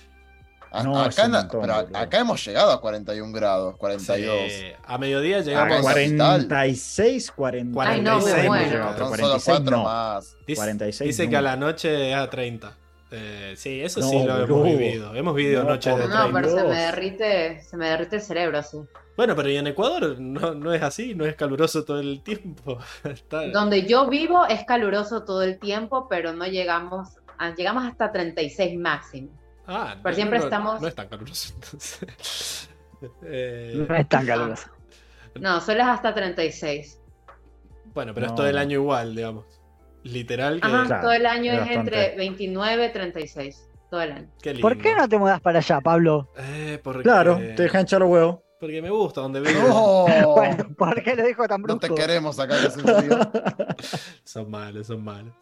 A- 0.72 0.83
No, 0.85 1.01
acá, 1.01 1.26
montón, 1.28 1.60
pero 1.62 1.74
acá 1.99 2.20
hemos 2.20 2.44
llegado 2.44 2.70
a 2.70 2.81
41 2.81 3.33
grados, 3.33 3.76
42. 3.76 4.53
Sí, 4.53 4.67
A 4.85 4.99
mediodía 4.99 5.38
Ah, 5.38 5.40
llegamos. 5.40 5.81
cuarenta. 5.81 6.24
46, 6.47 7.31
46. 7.33 7.94
Ay, 7.97 8.01
no, 8.03 8.20
me 8.20 8.31
hemos 8.31 8.47
muero. 8.47 8.70
llegado. 8.70 8.88
Son 8.90 8.97
solo 8.99 9.08
46 9.10 9.44
cuatro 9.56 9.76
no. 9.78 9.85
más. 9.85 10.36
Dice, 10.47 10.60
46 10.60 11.08
dice 11.08 11.28
que 11.28 11.36
a 11.36 11.42
la 11.42 11.56
noche 11.56 12.10
es 12.10 12.17
a 12.17 12.31
30. 12.31 12.76
Eh, 13.12 13.54
sí, 13.56 13.81
eso 13.81 13.99
No, 14.01 14.08
sí 14.08 14.22
lo 14.24 14.44
hemos 14.44 14.65
vivido. 14.65 15.15
Hemos 15.15 15.35
vivido 15.35 15.65
No, 15.65 15.70
noches 15.70 15.97
de 15.97 16.03
por- 16.03 16.10
No, 16.10 16.22
30. 16.31 16.40
pero 16.40 16.56
se 16.56 16.65
me 16.65 16.81
derrite, 16.81 17.60
se 17.62 17.76
me 17.76 17.88
derrite 17.88 18.17
el 18.17 18.22
cerebro 18.22 18.58
así. 18.58 18.78
Bueno, 19.17 19.35
pero 19.35 19.49
y 19.51 19.56
en 19.56 19.67
Ecuador 19.67 20.20
no, 20.20 20.54
no 20.54 20.72
es 20.72 20.81
así, 20.83 21.17
no 21.17 21.26
es 21.26 21.35
caluroso 21.35 21.85
todo 21.85 21.99
el 21.99 22.22
tiempo. 22.22 22.78
Está- 23.04 23.49
Donde 23.49 23.86
yo 23.86 24.06
vivo 24.08 24.47
es 24.47 24.65
caluroso 24.65 25.24
todo 25.24 25.42
el 25.42 25.58
tiempo, 25.58 26.06
pero 26.08 26.33
no 26.33 26.47
llegamos, 26.47 27.08
a- 27.38 27.53
llegamos 27.56 27.85
hasta 27.85 28.12
36 28.12 28.78
máximo. 28.78 29.31
Ah, 29.72 29.97
Pero 30.03 30.15
siempre 30.17 30.38
no, 30.38 30.44
estamos- 30.44 30.81
No 30.81 30.88
es 30.88 30.94
tan 30.94 31.08
caluroso 31.08 31.54
entonces. 31.54 32.69
Eh, 33.24 33.86
No 33.88 33.94
es 33.94 34.08
tan 34.10 34.26
caluroso. 34.26 34.69
No, 35.40 35.60
solo 35.62 35.81
es 35.81 35.86
hasta 35.86 36.12
36. 36.15 37.01
bueno, 37.94 38.12
pero 38.12 38.26
es 38.26 38.33
No, 38.33 38.36
todo 38.36 38.47
el 38.47 38.56
no. 38.56 38.60
año 38.60 38.81
igual, 38.81 39.15
digamos. 39.17 39.47
Literal 40.03 40.60
que. 40.60 40.67
Ajá, 40.67 40.85
Claro, 40.86 41.03
todo 41.03 41.12
el 41.12 41.24
año 41.26 41.53
es 41.53 41.70
entre 41.70 42.17
29 42.17 42.86
y 42.86 42.92
36. 42.92 43.69
Todo 43.90 44.03
el 44.03 44.12
año. 44.12 44.28
qué 44.42 44.53
lindo. 44.54 44.69
¿Por 44.69 44.76
qué 44.78 44.94
no 44.94 45.08
te 45.08 45.19
mudas 45.19 45.40
para 45.40 45.58
allá, 45.60 45.81
Pablo? 45.81 46.31
Eh, 46.36 46.78
porque, 46.83 47.03
Claro, 47.03 47.36
te 47.38 47.62
dejan 47.62 47.83
echar 47.83 48.01
los 48.01 48.10
huevos. 48.10 48.38
Porque 48.60 48.83
me 48.83 48.90
gusta 48.90 49.22
donde 49.22 49.40
vivo. 49.40 50.06
No, 50.20 50.35
Bueno, 50.35 50.69
¿por 50.76 51.03
qué 51.03 51.17
lo 51.17 51.24
dijo 51.24 51.49
tan 51.49 51.62
no 51.62 51.67
brusco? 51.76 51.94
te 51.94 51.94
queremos 51.94 52.38
acá 52.38 52.56
que. 52.60 52.69
Son 54.24 54.51
malos, 54.51 54.86
son 54.88 55.03
malos. 55.03 55.35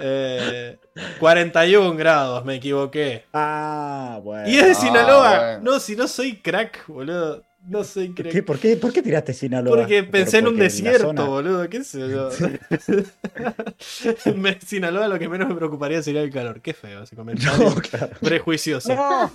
Eh, 0.00 0.78
41 1.20 1.96
grados, 1.96 2.44
me 2.44 2.56
equivoqué. 2.56 3.24
Ah, 3.32 4.20
bueno. 4.22 4.48
Y 4.48 4.56
es 4.58 4.64
de 4.64 4.70
Ah, 4.72 4.74
Sinaloa. 4.74 5.38
bueno. 5.38 5.72
No, 5.72 5.80
si 5.80 5.96
no 5.96 6.06
soy 6.08 6.36
crack, 6.40 6.86
boludo. 6.86 7.42
No 7.66 7.82
soy 7.82 8.12
crack. 8.12 8.30
¿Qué? 8.30 8.42
¿Por, 8.42 8.58
qué, 8.58 8.76
¿Por 8.76 8.92
qué 8.92 9.00
tiraste 9.00 9.32
Sinaloa? 9.32 9.74
Porque 9.74 10.02
Por- 10.02 10.12
pensé 10.12 10.38
en 10.38 10.48
un 10.48 10.52
porque 10.52 10.64
desierto, 10.64 11.06
zona- 11.06 11.24
boludo. 11.24 11.66
¿Qué 11.70 11.82
sé 11.82 12.00
yo? 12.10 12.28
Me- 14.36 14.60
Sinaloa 14.60 15.08
lo 15.08 15.18
que 15.18 15.28
menos 15.28 15.48
me 15.48 15.54
preocuparía 15.54 16.02
sería 16.02 16.22
el 16.22 16.30
calor. 16.30 16.60
Qué 16.60 16.74
feo 16.74 17.02
ese 17.04 17.16
comentario. 17.16 17.70
No, 17.70 17.74
claro. 17.76 18.10
Prejuicioso. 18.20 18.94
No, 18.94 19.30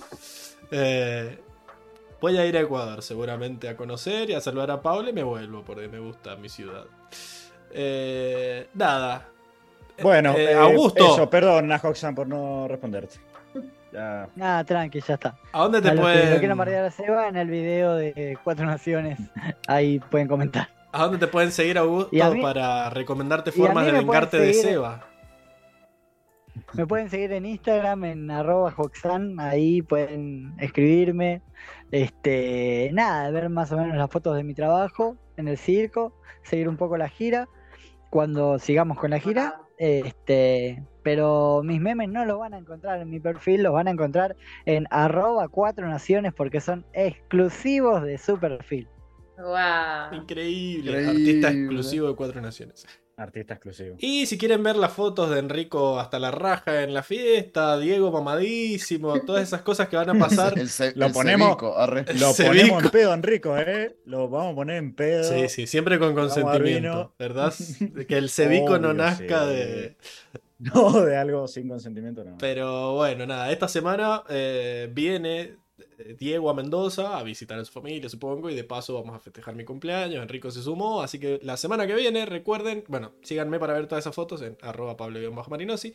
Eh, 0.70 1.38
voy 2.20 2.38
a 2.38 2.46
ir 2.46 2.56
a 2.56 2.60
Ecuador 2.60 3.02
seguramente 3.02 3.68
a 3.68 3.76
conocer 3.76 4.30
y 4.30 4.34
a 4.34 4.40
saludar 4.40 4.70
a 4.70 4.80
Paula 4.80 5.10
y 5.10 5.12
me 5.12 5.24
vuelvo 5.24 5.64
porque 5.64 5.88
me 5.88 5.98
gusta 5.98 6.36
mi 6.36 6.48
ciudad. 6.48 6.84
Eh, 7.72 8.68
nada. 8.74 9.26
Bueno, 10.02 10.32
Eh, 10.36 10.52
eh, 10.52 10.54
Augusto. 10.54 11.14
Eso, 11.14 11.28
perdón, 11.30 11.68
Nahoxan, 11.68 12.14
por 12.14 12.26
no 12.26 12.66
responderte. 12.68 13.16
Ya. 13.92 14.28
nada, 14.36 14.62
tranqui, 14.62 15.00
ya 15.00 15.14
está. 15.14 15.36
¿A 15.52 15.62
dónde 15.62 15.78
A 15.78 15.82
te 15.82 15.88
que 15.88 15.94
lo 15.96 16.02
pueden, 16.02 16.38
quieran 16.38 16.56
bardear 16.58 16.84
a 16.84 16.90
Seba 16.92 17.26
en 17.28 17.36
el 17.36 17.48
video 17.50 17.94
de 17.96 18.38
Cuatro 18.44 18.64
Naciones, 18.64 19.18
ahí 19.66 19.98
pueden 19.98 20.28
comentar. 20.28 20.68
¿A 20.92 21.02
dónde 21.04 21.18
te 21.18 21.26
pueden 21.26 21.50
seguir, 21.50 21.76
Augusto, 21.76 22.08
Y 22.12 22.20
a 22.20 22.30
mí- 22.30 22.40
para 22.40 22.88
recomendarte 22.90 23.50
a 23.50 23.52
formas 23.52 23.86
de 23.86 23.92
vengarte 23.92 24.38
de 24.38 24.54
Seba? 24.54 25.06
Me 26.74 26.86
pueden 26.86 27.10
seguir 27.10 27.32
en 27.32 27.46
Instagram, 27.46 28.04
en 28.04 28.30
arroba 28.30 28.72
Hoxan, 28.76 29.38
ahí 29.40 29.82
pueden 29.82 30.54
escribirme. 30.58 31.42
Este, 31.90 32.90
nada, 32.92 33.30
ver 33.30 33.48
más 33.48 33.72
o 33.72 33.76
menos 33.76 33.96
las 33.96 34.08
fotos 34.10 34.36
de 34.36 34.44
mi 34.44 34.54
trabajo 34.54 35.16
en 35.36 35.48
el 35.48 35.58
circo, 35.58 36.12
seguir 36.44 36.68
un 36.68 36.76
poco 36.76 36.96
la 36.96 37.08
gira, 37.08 37.48
cuando 38.08 38.58
sigamos 38.60 38.98
con 38.98 39.10
la 39.10 39.18
gira. 39.18 39.60
Este, 39.80 40.84
pero 41.02 41.62
mis 41.64 41.80
memes 41.80 42.10
no 42.10 42.26
los 42.26 42.38
van 42.38 42.52
a 42.52 42.58
encontrar 42.58 43.00
en 43.00 43.08
mi 43.08 43.18
perfil, 43.18 43.62
los 43.62 43.72
van 43.72 43.88
a 43.88 43.92
encontrar 43.92 44.36
en 44.66 44.86
arroba 44.90 45.48
cuatro 45.48 45.88
naciones 45.88 46.34
porque 46.34 46.60
son 46.60 46.84
exclusivos 46.92 48.02
de 48.02 48.18
su 48.18 48.38
perfil. 48.38 48.86
Wow. 49.38 50.12
Increíble. 50.12 50.90
Increíble. 50.90 51.08
Artista 51.08 51.50
exclusivo 51.50 52.08
de 52.08 52.14
Cuatro 52.14 52.42
Naciones. 52.42 52.86
Artista 53.20 53.54
exclusivo. 53.54 53.96
Y 53.98 54.24
si 54.24 54.38
quieren 54.38 54.62
ver 54.62 54.76
las 54.76 54.92
fotos 54.92 55.28
de 55.30 55.40
Enrico 55.40 56.00
hasta 56.00 56.18
la 56.18 56.30
raja 56.30 56.82
en 56.82 56.94
la 56.94 57.02
fiesta, 57.02 57.78
Diego 57.78 58.10
mamadísimo, 58.10 59.20
todas 59.20 59.42
esas 59.42 59.60
cosas 59.60 59.88
que 59.88 59.96
van 59.96 60.08
a 60.08 60.14
pasar. 60.18 60.58
El, 60.58 60.70
Lo 60.94 61.06
el 61.06 61.12
ponemos-. 61.12 61.60
Lo 61.60 62.34
ponemos 62.34 62.84
en 62.84 62.90
pedo, 62.90 63.12
Enrico, 63.12 63.58
¿eh? 63.58 63.96
Lo 64.06 64.30
vamos 64.30 64.52
a 64.52 64.54
poner 64.54 64.76
en 64.76 64.94
pedo. 64.94 65.24
Sí, 65.24 65.50
sí, 65.50 65.66
siempre 65.66 65.98
con 65.98 66.14
consentimiento. 66.14 67.12
¿verdad? 67.18 67.52
Que 68.08 68.16
el 68.16 68.30
cebico 68.30 68.78
no 68.78 68.94
nazca 68.94 69.44
sí. 69.44 69.50
de... 69.54 69.96
No, 70.58 71.00
de 71.00 71.16
algo 71.16 71.46
sin 71.48 71.68
consentimiento, 71.68 72.22
no. 72.24 72.36
Pero 72.38 72.94
bueno, 72.94 73.26
nada, 73.26 73.50
esta 73.50 73.66
semana 73.66 74.22
eh, 74.28 74.90
viene 74.92 75.56
Diego 76.18 76.50
a 76.50 76.54
Mendoza 76.54 77.18
a 77.18 77.22
visitar 77.22 77.58
a 77.58 77.64
su 77.64 77.72
familia, 77.72 78.08
supongo, 78.08 78.50
y 78.50 78.54
de 78.54 78.64
paso 78.64 78.94
vamos 78.94 79.14
a 79.14 79.18
festejar 79.18 79.54
mi 79.54 79.64
cumpleaños. 79.64 80.22
Enrico 80.22 80.50
se 80.50 80.62
sumó, 80.62 81.02
así 81.02 81.18
que 81.18 81.40
la 81.42 81.56
semana 81.56 81.86
que 81.86 81.94
viene, 81.94 82.26
recuerden, 82.26 82.84
bueno, 82.88 83.12
síganme 83.22 83.58
para 83.58 83.74
ver 83.74 83.86
todas 83.86 84.02
esas 84.02 84.14
fotos 84.14 84.42
en 84.42 84.56
arroba 84.62 84.96
pablo-marinosi. 84.96 85.94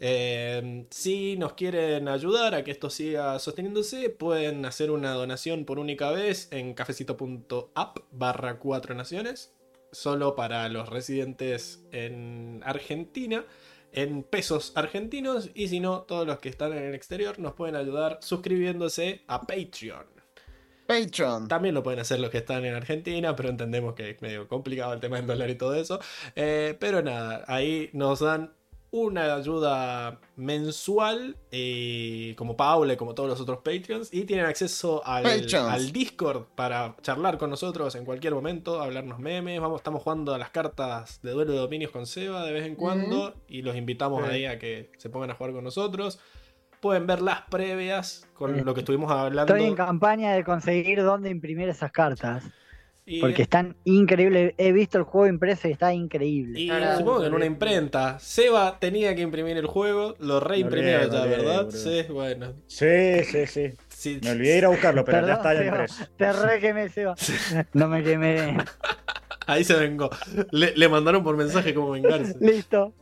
Eh, 0.00 0.86
si 0.90 1.36
nos 1.36 1.54
quieren 1.54 2.08
ayudar 2.08 2.54
a 2.54 2.64
que 2.64 2.70
esto 2.70 2.90
siga 2.90 3.38
sosteniéndose, 3.38 4.10
pueden 4.10 4.66
hacer 4.66 4.90
una 4.90 5.12
donación 5.12 5.64
por 5.64 5.78
única 5.78 6.10
vez 6.10 6.48
en 6.50 6.74
cafecito.app 6.74 7.98
barra 8.10 8.58
4 8.58 8.94
naciones, 8.94 9.54
solo 9.92 10.34
para 10.34 10.68
los 10.68 10.88
residentes 10.88 11.84
en 11.92 12.60
Argentina 12.64 13.46
en 13.94 14.22
pesos 14.22 14.72
argentinos 14.74 15.50
y 15.54 15.68
si 15.68 15.80
no, 15.80 16.02
todos 16.02 16.26
los 16.26 16.38
que 16.38 16.48
están 16.48 16.72
en 16.72 16.84
el 16.84 16.94
exterior 16.94 17.38
nos 17.38 17.54
pueden 17.54 17.76
ayudar 17.76 18.18
suscribiéndose 18.20 19.22
a 19.26 19.40
Patreon. 19.40 20.06
Patreon. 20.86 21.48
También 21.48 21.74
lo 21.74 21.82
pueden 21.82 22.00
hacer 22.00 22.20
los 22.20 22.30
que 22.30 22.38
están 22.38 22.64
en 22.64 22.74
Argentina, 22.74 23.34
pero 23.34 23.48
entendemos 23.48 23.94
que 23.94 24.10
es 24.10 24.22
medio 24.22 24.48
complicado 24.48 24.92
el 24.92 25.00
tema 25.00 25.16
del 25.16 25.26
dólar 25.26 25.48
y 25.50 25.54
todo 25.54 25.74
eso. 25.74 25.98
Eh, 26.36 26.76
pero 26.78 27.02
nada, 27.02 27.44
ahí 27.48 27.90
nos 27.92 28.20
dan 28.20 28.52
una 28.94 29.34
ayuda 29.34 30.20
mensual, 30.36 31.36
eh, 31.50 32.32
como 32.38 32.56
Paula 32.56 32.92
y 32.92 32.96
como 32.96 33.12
todos 33.12 33.28
los 33.28 33.40
otros 33.40 33.58
Patreons, 33.58 34.14
y 34.14 34.22
tienen 34.22 34.46
acceso 34.46 35.02
al, 35.04 35.24
Discord 35.92 36.44
para 36.54 36.94
charlar 37.02 37.36
con 37.36 37.50
nosotros 37.50 37.96
en 37.96 38.04
cualquier 38.04 38.34
momento, 38.34 38.80
hablarnos 38.80 39.18
memes. 39.18 39.60
Vamos, 39.60 39.80
estamos 39.80 40.00
jugando 40.00 40.32
a 40.32 40.38
las 40.38 40.50
cartas 40.50 41.20
de 41.22 41.32
duelo 41.32 41.50
de 41.50 41.58
dominios 41.58 41.90
con 41.90 42.06
Seba 42.06 42.46
de 42.46 42.52
vez 42.52 42.66
en 42.66 42.76
cuando, 42.76 43.34
y 43.48 43.62
los 43.62 43.74
invitamos 43.74 44.24
Sí. 44.24 44.30
ahí 44.30 44.44
a 44.46 44.60
que 44.60 44.92
se 44.96 45.10
pongan 45.10 45.32
a 45.32 45.34
jugar 45.34 45.52
con 45.52 45.64
nosotros. 45.64 46.20
Pueden 46.80 47.08
ver 47.08 47.20
las 47.20 47.40
previas 47.50 48.28
con 48.34 48.64
lo 48.64 48.74
que 48.74 48.80
estuvimos 48.80 49.10
hablando. 49.10 49.52
Estoy 49.52 49.68
en 49.68 49.74
campaña 49.74 50.34
de 50.34 50.44
conseguir 50.44 51.02
dónde 51.02 51.30
imprimir 51.30 51.68
esas 51.68 51.90
cartas, 51.90 52.44
y- 53.06 53.20
porque 53.20 53.42
están 53.42 53.76
increíbles. 53.84 54.54
He 54.56 54.72
visto 54.72 54.98
el 54.98 55.04
juego 55.04 55.26
impreso 55.26 55.68
y 55.68 55.72
está 55.72 55.92
increíble. 55.92 56.60
Y 56.60 56.68
supongo 56.98 57.20
que 57.20 57.26
en 57.26 57.34
una 57.34 57.46
imprenta. 57.46 58.18
Seba 58.18 58.78
tenía 58.78 59.14
que 59.14 59.22
imprimir 59.22 59.56
el 59.56 59.66
juego, 59.66 60.14
lo 60.18 60.40
reimprimió 60.40 61.10
ya, 61.10 61.24
¿verdad? 61.24 61.70
Sí, 61.70 62.02
bueno. 62.10 62.54
Sí, 62.66 63.24
sí, 63.30 63.46
sí. 63.46 63.72
Sí, 63.88 64.20
Me 64.22 64.30
olvidé 64.32 64.58
ir 64.58 64.64
a 64.64 64.68
buscarlo, 64.68 65.04
pero 65.04 65.26
ya 65.26 65.34
está 65.34 65.54
ya 65.54 65.64
impreso. 65.64 66.04
Te 66.16 66.32
re 66.32 66.60
quemé, 66.60 66.88
Seba. 66.88 67.14
No 67.72 67.88
me 67.88 68.02
quemé. 68.02 68.56
Ahí 69.46 69.62
se 69.64 69.74
vengó. 69.74 70.10
Le, 70.52 70.74
le 70.76 70.88
mandaron 70.88 71.22
por 71.22 71.36
mensaje 71.36 71.74
como 71.74 71.90
vengarse. 71.90 72.34
Listo. 72.40 72.94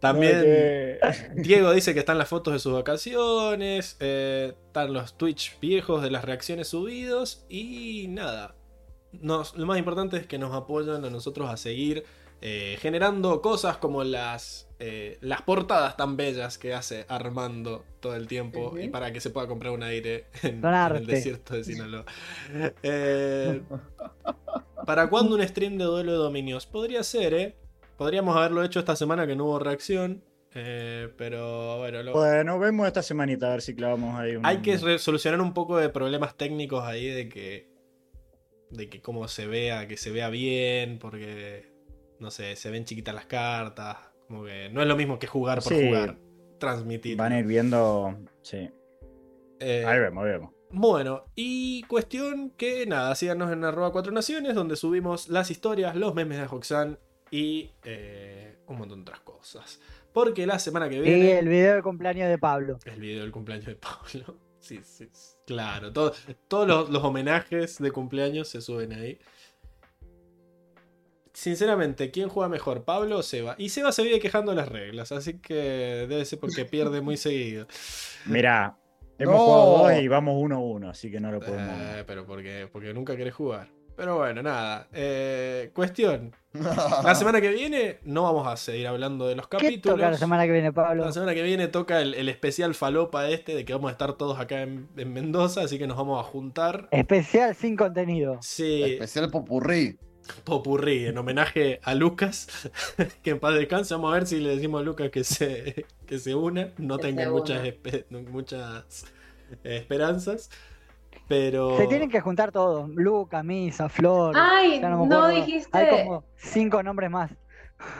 También 0.00 0.98
No, 1.02 1.42
Diego 1.42 1.72
dice 1.72 1.92
que 1.92 1.98
están 2.00 2.18
las 2.18 2.28
fotos 2.28 2.52
de 2.52 2.60
sus 2.60 2.72
vacaciones, 2.72 3.96
eh, 3.98 4.52
están 4.66 4.92
los 4.92 5.16
Twitch 5.18 5.58
viejos 5.60 6.02
de 6.04 6.10
las 6.12 6.24
reacciones 6.24 6.68
subidos 6.68 7.44
y 7.48 8.06
nada. 8.08 8.54
Nos- 9.12 9.56
lo 9.56 9.66
más 9.66 9.78
importante 9.78 10.16
es 10.18 10.26
que 10.26 10.38
nos 10.38 10.54
apoyan 10.54 11.04
a 11.04 11.10
nosotros 11.10 11.48
a 11.50 11.56
seguir 11.56 12.04
eh, 12.40 12.76
generando 12.80 13.42
cosas 13.42 13.78
como 13.78 14.04
las, 14.04 14.68
eh, 14.78 15.18
las 15.22 15.42
portadas 15.42 15.96
tan 15.96 16.16
bellas 16.16 16.56
que 16.56 16.72
hace 16.72 17.04
Armando 17.08 17.84
todo 17.98 18.14
el 18.14 18.28
tiempo 18.28 18.78
y 18.78 18.88
para 18.88 19.12
que 19.12 19.20
se 19.20 19.30
pueda 19.30 19.48
comprar 19.48 19.72
un 19.72 19.82
aire 19.82 20.26
en, 20.44 20.60
el 20.98 21.06
desierto 21.06 21.54
de 21.54 21.64
Sinaloa. 21.64 22.04
Eh, 22.82 23.62
¿Para 24.86 25.08
cuándo 25.10 25.34
un 25.34 25.42
stream 25.48 25.78
de 25.78 25.84
duelo 25.84 26.12
de 26.12 26.18
dominios? 26.18 26.66
Podría 26.66 27.02
ser, 27.02 27.34
¿eh? 27.34 27.56
Podríamos 27.96 28.36
haberlo 28.36 28.62
hecho 28.62 28.78
esta 28.78 28.94
semana 28.94 29.26
que 29.26 29.34
no 29.34 29.46
hubo 29.46 29.58
reacción. 29.58 30.22
eh, 30.54 31.08
pero 31.16 31.78
bueno, 31.78 32.02
lo- 32.04 32.12
Bueno, 32.12 32.58
vemos 32.58 32.86
esta 32.86 33.02
semanita 33.02 33.48
a 33.48 33.50
ver 33.50 33.62
si 33.62 33.74
clavamos 33.74 34.18
ahí 34.18 34.36
un. 34.36 34.46
hay 34.46 34.58
que 34.58 34.78
solucionar 34.98 35.40
un 35.40 35.52
poco 35.52 35.76
de 35.76 35.88
problemas 35.88 36.36
técnicos 36.36 36.84
ahí 36.84 37.06
de 37.08 37.28
que. 37.28 37.67
De 38.70 38.88
que 38.88 39.00
cómo 39.00 39.26
se 39.28 39.46
vea, 39.46 39.88
que 39.88 39.96
se 39.96 40.10
vea 40.10 40.28
bien, 40.30 40.98
porque. 40.98 41.72
No 42.20 42.30
sé, 42.30 42.56
se 42.56 42.70
ven 42.70 42.84
chiquitas 42.84 43.14
las 43.14 43.26
cartas. 43.26 43.96
Como 44.26 44.44
que 44.44 44.68
no 44.70 44.82
es 44.82 44.88
lo 44.88 44.96
mismo 44.96 45.18
que 45.18 45.26
jugar 45.26 45.62
por 45.62 45.72
Sí. 45.72 45.86
jugar. 45.86 46.18
Transmitir. 46.58 47.16
Van 47.16 47.32
a 47.32 47.38
ir 47.38 47.46
viendo. 47.46 48.18
Sí. 48.42 48.68
Eh, 49.60 49.84
Ahí 49.86 49.98
vemos, 50.00 50.24
ahí 50.24 50.30
vemos. 50.32 50.52
Bueno, 50.70 51.24
y 51.34 51.82
cuestión 51.84 52.50
que 52.50 52.84
nada, 52.86 53.14
síganos 53.14 53.50
en 53.52 53.64
arroba 53.64 53.90
cuatro 53.92 54.12
naciones, 54.12 54.54
donde 54.54 54.76
subimos 54.76 55.28
las 55.28 55.50
historias, 55.50 55.96
los 55.96 56.14
memes 56.14 56.38
de 56.38 56.44
Hoxan 56.44 56.98
y 57.30 57.70
eh, 57.84 58.58
un 58.66 58.76
montón 58.78 58.98
de 58.98 59.02
otras 59.10 59.20
cosas. 59.20 59.80
Porque 60.12 60.46
la 60.46 60.58
semana 60.58 60.88
que 60.90 60.96
Y 60.96 61.00
viene. 61.00 61.38
el 61.38 61.48
video 61.48 61.76
de 61.76 61.82
cumpleaños 61.82 62.28
de 62.28 62.36
Pablo. 62.38 62.78
El 62.84 63.00
video 63.00 63.22
del 63.22 63.30
cumpleaños 63.32 63.66
de 63.66 63.76
Pablo. 63.76 64.36
Sí, 64.60 64.80
sí, 64.82 65.08
sí. 65.12 65.37
Claro, 65.48 65.90
todo- 65.94 66.12
todos 66.46 66.68
los, 66.68 66.90
los 66.90 67.02
homenajes 67.02 67.78
de 67.78 67.90
cumpleaños 67.90 68.48
se 68.48 68.60
suben 68.60 68.92
ahí. 68.92 69.18
Sinceramente, 71.32 72.10
¿quién 72.10 72.28
juega 72.28 72.48
mejor, 72.50 72.84
Pablo 72.84 73.18
o 73.18 73.22
Seba? 73.22 73.54
Y 73.58 73.70
Seba 73.70 73.92
se 73.92 74.02
vive 74.02 74.20
quejando 74.20 74.50
de 74.52 74.56
las 74.56 74.68
reglas, 74.68 75.10
así 75.12 75.38
que 75.38 75.54
debe 75.54 76.24
ser 76.26 76.38
porque 76.38 76.64
pierde 76.66 77.00
muy 77.00 77.16
seguido. 77.16 77.66
Mirá, 78.26 78.76
hemos 79.18 79.36
No. 79.36 79.40
jugado 79.40 79.78
dos 79.94 80.02
y 80.02 80.08
vamos 80.08 80.34
1-1, 80.42 80.90
así 80.90 81.10
que 81.10 81.18
no 81.20 81.32
lo 81.32 81.40
podemos. 81.40 81.80
Eh, 81.80 82.04
pero 82.06 82.26
porque, 82.26 82.68
porque 82.70 82.92
nunca 82.92 83.16
querés 83.16 83.34
jugar. 83.34 83.68
Pero 83.98 84.16
bueno, 84.16 84.42
nada. 84.44 84.88
Eh, 84.92 85.72
cuestión. 85.74 86.32
La 86.52 87.16
semana 87.16 87.40
que 87.40 87.48
viene 87.50 87.98
no 88.04 88.22
vamos 88.22 88.46
a 88.46 88.56
seguir 88.56 88.86
hablando 88.86 89.26
de 89.26 89.34
los 89.34 89.48
¿Qué 89.48 89.56
capítulos. 89.58 89.96
toca 89.96 90.10
la 90.10 90.16
semana 90.16 90.46
que 90.46 90.52
viene, 90.52 90.72
Pablo? 90.72 91.04
La 91.04 91.12
semana 91.12 91.34
que 91.34 91.42
viene 91.42 91.66
toca 91.66 92.00
el, 92.00 92.14
el 92.14 92.28
especial 92.28 92.74
falopa 92.76 93.28
este 93.28 93.56
de 93.56 93.64
que 93.64 93.72
vamos 93.72 93.88
a 93.88 93.92
estar 93.92 94.12
todos 94.12 94.38
acá 94.38 94.62
en, 94.62 94.88
en 94.96 95.12
Mendoza, 95.12 95.62
así 95.62 95.78
que 95.78 95.88
nos 95.88 95.96
vamos 95.96 96.20
a 96.20 96.22
juntar. 96.22 96.88
Especial 96.92 97.56
sin 97.56 97.76
contenido. 97.76 98.38
Sí, 98.40 98.82
Especial 98.84 99.30
popurrí. 99.30 99.98
popurrí, 100.44 101.06
en 101.06 101.18
homenaje 101.18 101.80
a 101.82 101.94
Lucas, 101.94 102.70
que 103.22 103.30
en 103.30 103.40
paz 103.40 103.54
descanse. 103.54 103.94
Vamos 103.94 104.12
a 104.12 104.14
ver 104.14 104.26
si 104.28 104.38
le 104.38 104.50
decimos 104.50 104.80
a 104.80 104.84
Lucas 104.84 105.10
que 105.10 105.24
se, 105.24 105.86
que 106.06 106.18
se 106.20 106.34
una. 106.36 106.72
No 106.78 106.98
Que 106.98 107.02
tengan 107.08 107.26
se 107.26 107.30
muchas, 107.30 107.62
muchas 108.30 109.04
eh, 109.64 109.76
esperanzas. 109.78 110.50
Pero. 111.28 111.76
Se 111.76 111.86
tienen 111.86 112.10
que 112.10 112.20
juntar 112.20 112.50
todos. 112.52 112.88
Luca, 112.90 113.42
Misa, 113.42 113.88
Flor. 113.88 114.34
Ay, 114.36 114.80
no 114.80 115.28
dijiste- 115.28 115.68
Hay 115.76 116.04
como 116.04 116.24
cinco 116.36 116.82
nombres 116.82 117.10
más. 117.10 117.30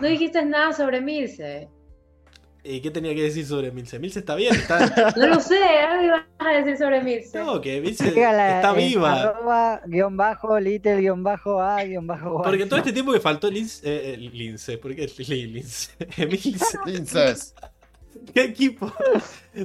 No 0.00 0.08
dijiste 0.08 0.44
nada 0.44 0.72
sobre 0.72 1.00
Milce. 1.00 1.68
¿Y 2.64 2.80
qué 2.80 2.90
tenía 2.90 3.14
que 3.14 3.22
decir 3.22 3.46
sobre 3.46 3.70
Milce? 3.70 3.98
Milce 3.98 4.18
está 4.18 4.34
bien, 4.34 4.52
está. 4.54 5.12
No 5.16 5.26
lo 5.28 5.40
sé, 5.40 5.62
algo 5.62 6.04
ibas 6.04 6.22
a 6.38 6.48
decir 6.50 6.76
sobre 6.76 7.02
Milce. 7.02 7.38
No, 7.38 7.60
que 7.60 7.80
Milce 7.80 8.08
está 8.08 8.72
viva. 8.72 9.22
Arroba, 9.22 9.80
guion 9.86 10.16
bajo, 10.16 10.58
little, 10.58 10.96
guion 11.00 11.22
bajo, 11.22 11.60
a, 11.62 11.84
guion 11.84 12.06
bajo. 12.06 12.42
Porque 12.42 12.66
todo 12.66 12.78
este 12.78 12.92
tiempo 12.92 13.12
que 13.12 13.20
faltó 13.20 13.50
Lince, 13.50 13.88
eh, 13.88 14.14
eh, 14.14 14.16
Lince, 14.16 14.76
¿por 14.78 14.94
qué 14.94 15.06
Li- 15.18 15.46
Lince? 15.46 15.92
Linces. 16.86 17.54
¿qué 18.34 18.42
equipo? 18.44 18.92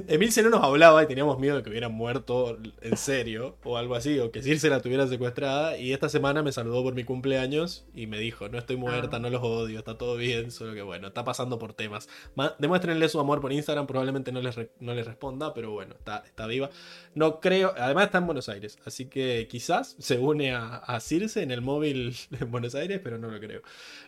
Emilce 0.08 0.42
no 0.42 0.50
nos 0.50 0.62
hablaba 0.62 1.02
y 1.02 1.06
teníamos 1.06 1.38
miedo 1.38 1.56
de 1.56 1.62
que 1.62 1.70
hubiera 1.70 1.88
muerto 1.88 2.58
en 2.82 2.96
serio 2.96 3.56
o 3.64 3.76
algo 3.76 3.94
así, 3.94 4.18
o 4.18 4.30
que 4.30 4.42
Circe 4.42 4.68
la 4.70 4.80
tuviera 4.80 5.06
secuestrada. 5.06 5.76
Y 5.78 5.92
esta 5.92 6.08
semana 6.08 6.42
me 6.42 6.52
saludó 6.52 6.82
por 6.82 6.94
mi 6.94 7.04
cumpleaños 7.04 7.84
y 7.94 8.06
me 8.06 8.18
dijo: 8.18 8.48
No 8.48 8.58
estoy 8.58 8.76
muerta, 8.76 9.16
Ah. 9.16 9.20
no 9.20 9.30
los 9.30 9.42
odio, 9.42 9.78
está 9.78 9.96
todo 9.98 10.16
bien, 10.16 10.50
solo 10.50 10.74
que 10.74 10.82
bueno, 10.82 11.08
está 11.08 11.24
pasando 11.24 11.58
por 11.58 11.72
temas. 11.74 12.08
Ma- 12.34 12.54
demuéstrenle 12.58 13.08
su 13.08 13.20
amor 13.20 13.40
por 13.40 13.52
Instagram, 13.52 13.86
probablemente 13.86 14.32
no 14.32 14.40
les, 14.40 14.54
re- 14.56 14.70
no 14.80 14.94
les 14.94 15.06
responda, 15.06 15.54
pero 15.54 15.70
bueno, 15.72 15.94
está, 15.98 16.22
está 16.26 16.46
viva. 16.46 16.70
No 17.14 17.40
creo, 17.40 17.72
además 17.76 18.06
está 18.06 18.18
en 18.18 18.26
Buenos 18.26 18.48
Aires, 18.48 18.78
así 18.84 19.06
que 19.06 19.46
quizás 19.50 19.94
se 19.98 20.18
une 20.18 20.52
a, 20.54 20.76
a 20.76 21.00
Circe 21.00 21.42
en 21.42 21.50
el 21.50 21.60
móvil 21.62 22.16
en 22.40 22.50
Buenos 22.50 22.74
Aires, 22.74 23.00
pero 23.02 23.18
no 23.18 23.28
lo 23.28 23.38
creo. 23.40 23.62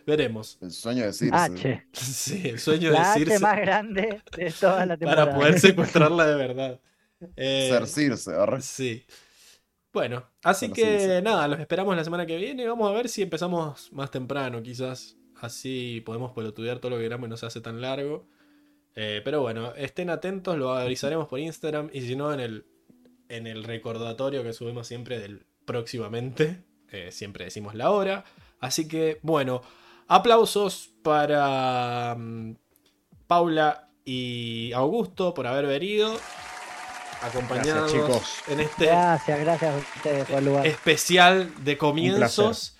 Veremos. 0.05 0.57
El 0.61 0.71
sueño 0.71 1.03
de 1.05 1.13
Circe. 1.13 1.35
H. 1.35 1.83
Sí, 1.93 2.41
el 2.49 2.59
sueño 2.59 2.91
La 2.91 2.99
de 2.99 3.05
H 3.05 3.19
Circe 3.19 3.39
más 3.39 3.57
grande 3.57 4.21
de 4.35 4.51
toda 4.51 4.85
la 4.85 4.97
temporada. 4.97 5.25
para 5.25 5.37
poder 5.37 5.59
secuestrarla 5.77 6.25
de 6.25 6.35
verdad. 6.35 6.79
Eh, 7.35 7.71
arre. 8.37 8.61
sí. 8.61 9.05
Bueno, 9.93 10.25
así 10.43 10.69
que 10.71 11.21
nada, 11.23 11.47
los 11.47 11.59
esperamos 11.59 11.95
la 11.95 12.03
semana 12.03 12.25
que 12.25 12.37
viene. 12.37 12.67
Vamos 12.67 12.89
a 12.89 12.93
ver 12.93 13.09
si 13.09 13.21
empezamos 13.21 13.91
más 13.91 14.11
temprano, 14.11 14.61
quizás. 14.61 15.17
Así 15.39 16.01
podemos 16.05 16.31
pelotudear 16.33 16.79
todo 16.79 16.91
lo 16.91 16.97
que 16.97 17.03
queramos 17.03 17.27
y 17.27 17.29
no 17.29 17.37
se 17.37 17.45
hace 17.45 17.61
tan 17.61 17.81
largo. 17.81 18.27
Eh, 18.95 19.21
pero 19.23 19.41
bueno, 19.41 19.73
estén 19.75 20.09
atentos, 20.09 20.57
lo 20.57 20.73
avisaremos 20.73 21.27
por 21.27 21.39
Instagram 21.39 21.89
y 21.93 22.01
si 22.01 22.15
no 22.15 22.33
en 22.33 22.39
el, 22.39 22.65
en 23.29 23.45
el 23.45 23.63
recordatorio 23.63 24.43
que 24.43 24.53
subimos 24.53 24.87
siempre 24.87 25.19
del 25.19 25.45
próximamente. 25.65 26.63
Eh, 26.91 27.11
siempre 27.11 27.45
decimos 27.45 27.75
la 27.75 27.91
hora. 27.91 28.25
Así 28.59 28.87
que 28.87 29.19
bueno, 29.21 29.61
aplausos 30.07 30.91
para 31.03 32.15
mm, 32.17 32.55
Paula 33.27 33.86
y 34.07 34.71
Augusto 34.73 35.33
por 35.33 35.45
haber 35.47 35.65
venido. 35.67 36.17
Acompañados 37.21 37.91
Gracias, 37.91 38.21
chicos. 38.23 38.43
en 38.47 38.59
este 38.61 38.85
Gracias, 38.85 39.39
gracias 39.39 39.75
a 39.75 39.77
ustedes 39.97 40.25
por 40.27 40.37
el 40.39 40.45
lugar. 40.45 40.65
especial 40.67 41.51
de 41.63 41.77
comienzos. 41.77 42.77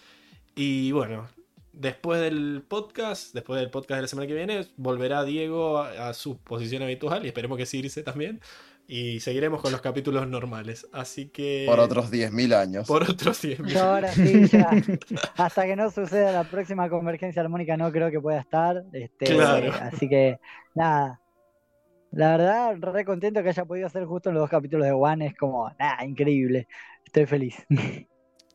Y 0.55 0.91
bueno, 0.93 1.27
después 1.73 2.21
del 2.21 2.63
podcast, 2.67 3.33
después 3.33 3.59
del 3.59 3.69
podcast 3.69 3.97
de 3.97 4.01
la 4.03 4.07
semana 4.07 4.27
que 4.27 4.35
viene, 4.35 4.67
volverá 4.77 5.23
Diego 5.25 5.79
a, 5.79 6.09
a 6.09 6.13
su 6.13 6.37
posición 6.37 6.81
habitual 6.83 7.25
y 7.25 7.27
esperemos 7.27 7.57
que 7.57 7.65
Circe 7.65 8.03
también. 8.03 8.39
Y 8.89 9.19
seguiremos 9.19 9.61
con 9.61 9.73
los 9.73 9.81
capítulos 9.81 10.27
normales. 10.27 10.87
Así 10.93 11.27
que. 11.27 11.65
Por 11.67 11.79
otros 11.79 12.09
10.000 12.09 12.53
años. 12.55 12.87
Por 12.87 13.03
otros 13.03 13.41
10 13.41 13.59
Yo 13.65 13.83
ahora 13.83 14.11
sí, 14.13 14.47
ya. 14.47 14.71
Hasta 15.35 15.65
que 15.65 15.75
no 15.75 15.91
suceda 15.91 16.31
la 16.31 16.45
próxima 16.45 16.89
convergencia 16.89 17.41
armónica, 17.41 17.75
no 17.75 17.91
creo 17.91 18.09
que 18.09 18.21
pueda 18.21 18.39
estar. 18.39 18.83
Este, 18.93 19.25
Claro. 19.25 19.73
Así 19.81 20.07
que, 20.07 20.39
nada. 20.73 21.19
La 22.11 22.37
verdad, 22.37 22.77
re 22.79 23.03
contento 23.03 23.43
que 23.43 23.49
haya 23.49 23.65
podido 23.65 23.87
hacer 23.87 24.05
justo 24.05 24.29
en 24.29 24.35
los 24.35 24.43
dos 24.43 24.49
capítulos 24.49 24.85
de 24.85 24.93
One. 24.93 25.27
Es 25.27 25.35
como, 25.35 25.69
nada, 25.77 26.05
increíble. 26.05 26.67
Estoy 27.05 27.25
feliz. 27.25 27.55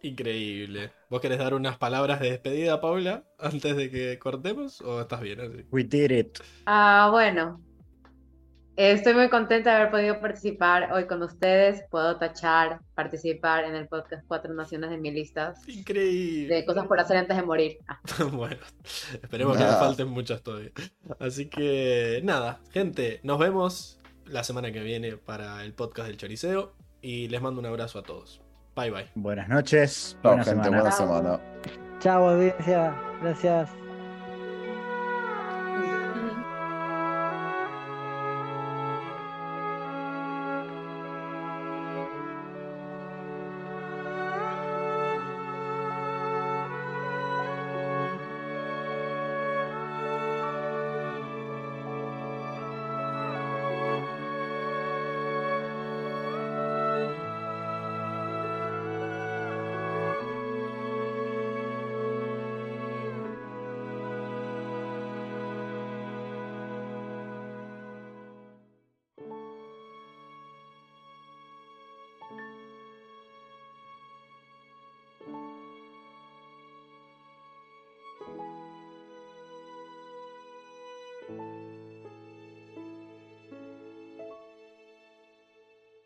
Increíble. 0.02 0.90
¿Vos 1.10 1.20
querés 1.20 1.38
dar 1.38 1.54
unas 1.54 1.76
palabras 1.76 2.20
de 2.20 2.30
despedida, 2.30 2.80
Paula, 2.80 3.24
antes 3.38 3.76
de 3.76 3.90
que 3.90 4.18
cortemos? 4.18 4.80
¿O 4.80 5.02
estás 5.02 5.20
bien 5.20 5.40
así? 5.40 5.64
We 5.70 5.84
did 5.84 6.10
it. 6.10 6.38
Ah, 6.66 7.08
bueno. 7.12 7.60
Estoy 8.76 9.12
muy 9.14 9.28
contenta 9.28 9.70
de 9.70 9.76
haber 9.76 9.90
podido 9.90 10.20
participar 10.20 10.92
hoy 10.92 11.06
con 11.06 11.22
ustedes. 11.22 11.84
Puedo 11.90 12.16
tachar, 12.16 12.80
participar 12.94 13.64
en 13.64 13.74
el 13.74 13.86
podcast 13.86 14.24
Cuatro 14.26 14.54
Naciones 14.54 14.88
de 14.90 14.96
mi 14.96 15.10
listas 15.10 15.66
Increíble. 15.68 16.54
de 16.54 16.64
cosas 16.64 16.86
por 16.86 16.98
hacer 16.98 17.18
antes 17.18 17.36
de 17.36 17.42
morir. 17.42 17.78
Ah, 17.86 18.00
bueno, 18.32 18.56
esperemos 19.22 19.58
que 19.58 19.64
nos 19.64 19.76
falten 19.76 20.08
muchas 20.08 20.42
todavía. 20.42 20.70
Así 21.20 21.46
que 21.50 22.20
nada, 22.24 22.60
gente, 22.70 23.20
nos 23.22 23.38
vemos 23.38 24.00
la 24.24 24.42
semana 24.42 24.72
que 24.72 24.80
viene 24.80 25.16
para 25.18 25.62
el 25.64 25.74
podcast 25.74 26.08
del 26.08 26.16
Choriceo 26.16 26.72
y 27.02 27.28
les 27.28 27.42
mando 27.42 27.60
un 27.60 27.66
abrazo 27.66 27.98
a 27.98 28.02
todos. 28.02 28.40
Bye 28.74 28.90
bye. 28.90 29.06
Buenas 29.14 29.48
noches. 29.50 30.16
Chao, 30.22 30.32
buena 30.32 30.44
gente. 30.44 30.64
semana. 30.64 30.80
Buena 30.82 30.96
Chao. 30.96 31.06
semana. 31.06 31.40
Chao, 32.00 32.28
audiencia. 32.30 32.94
Gracias. 33.20 33.81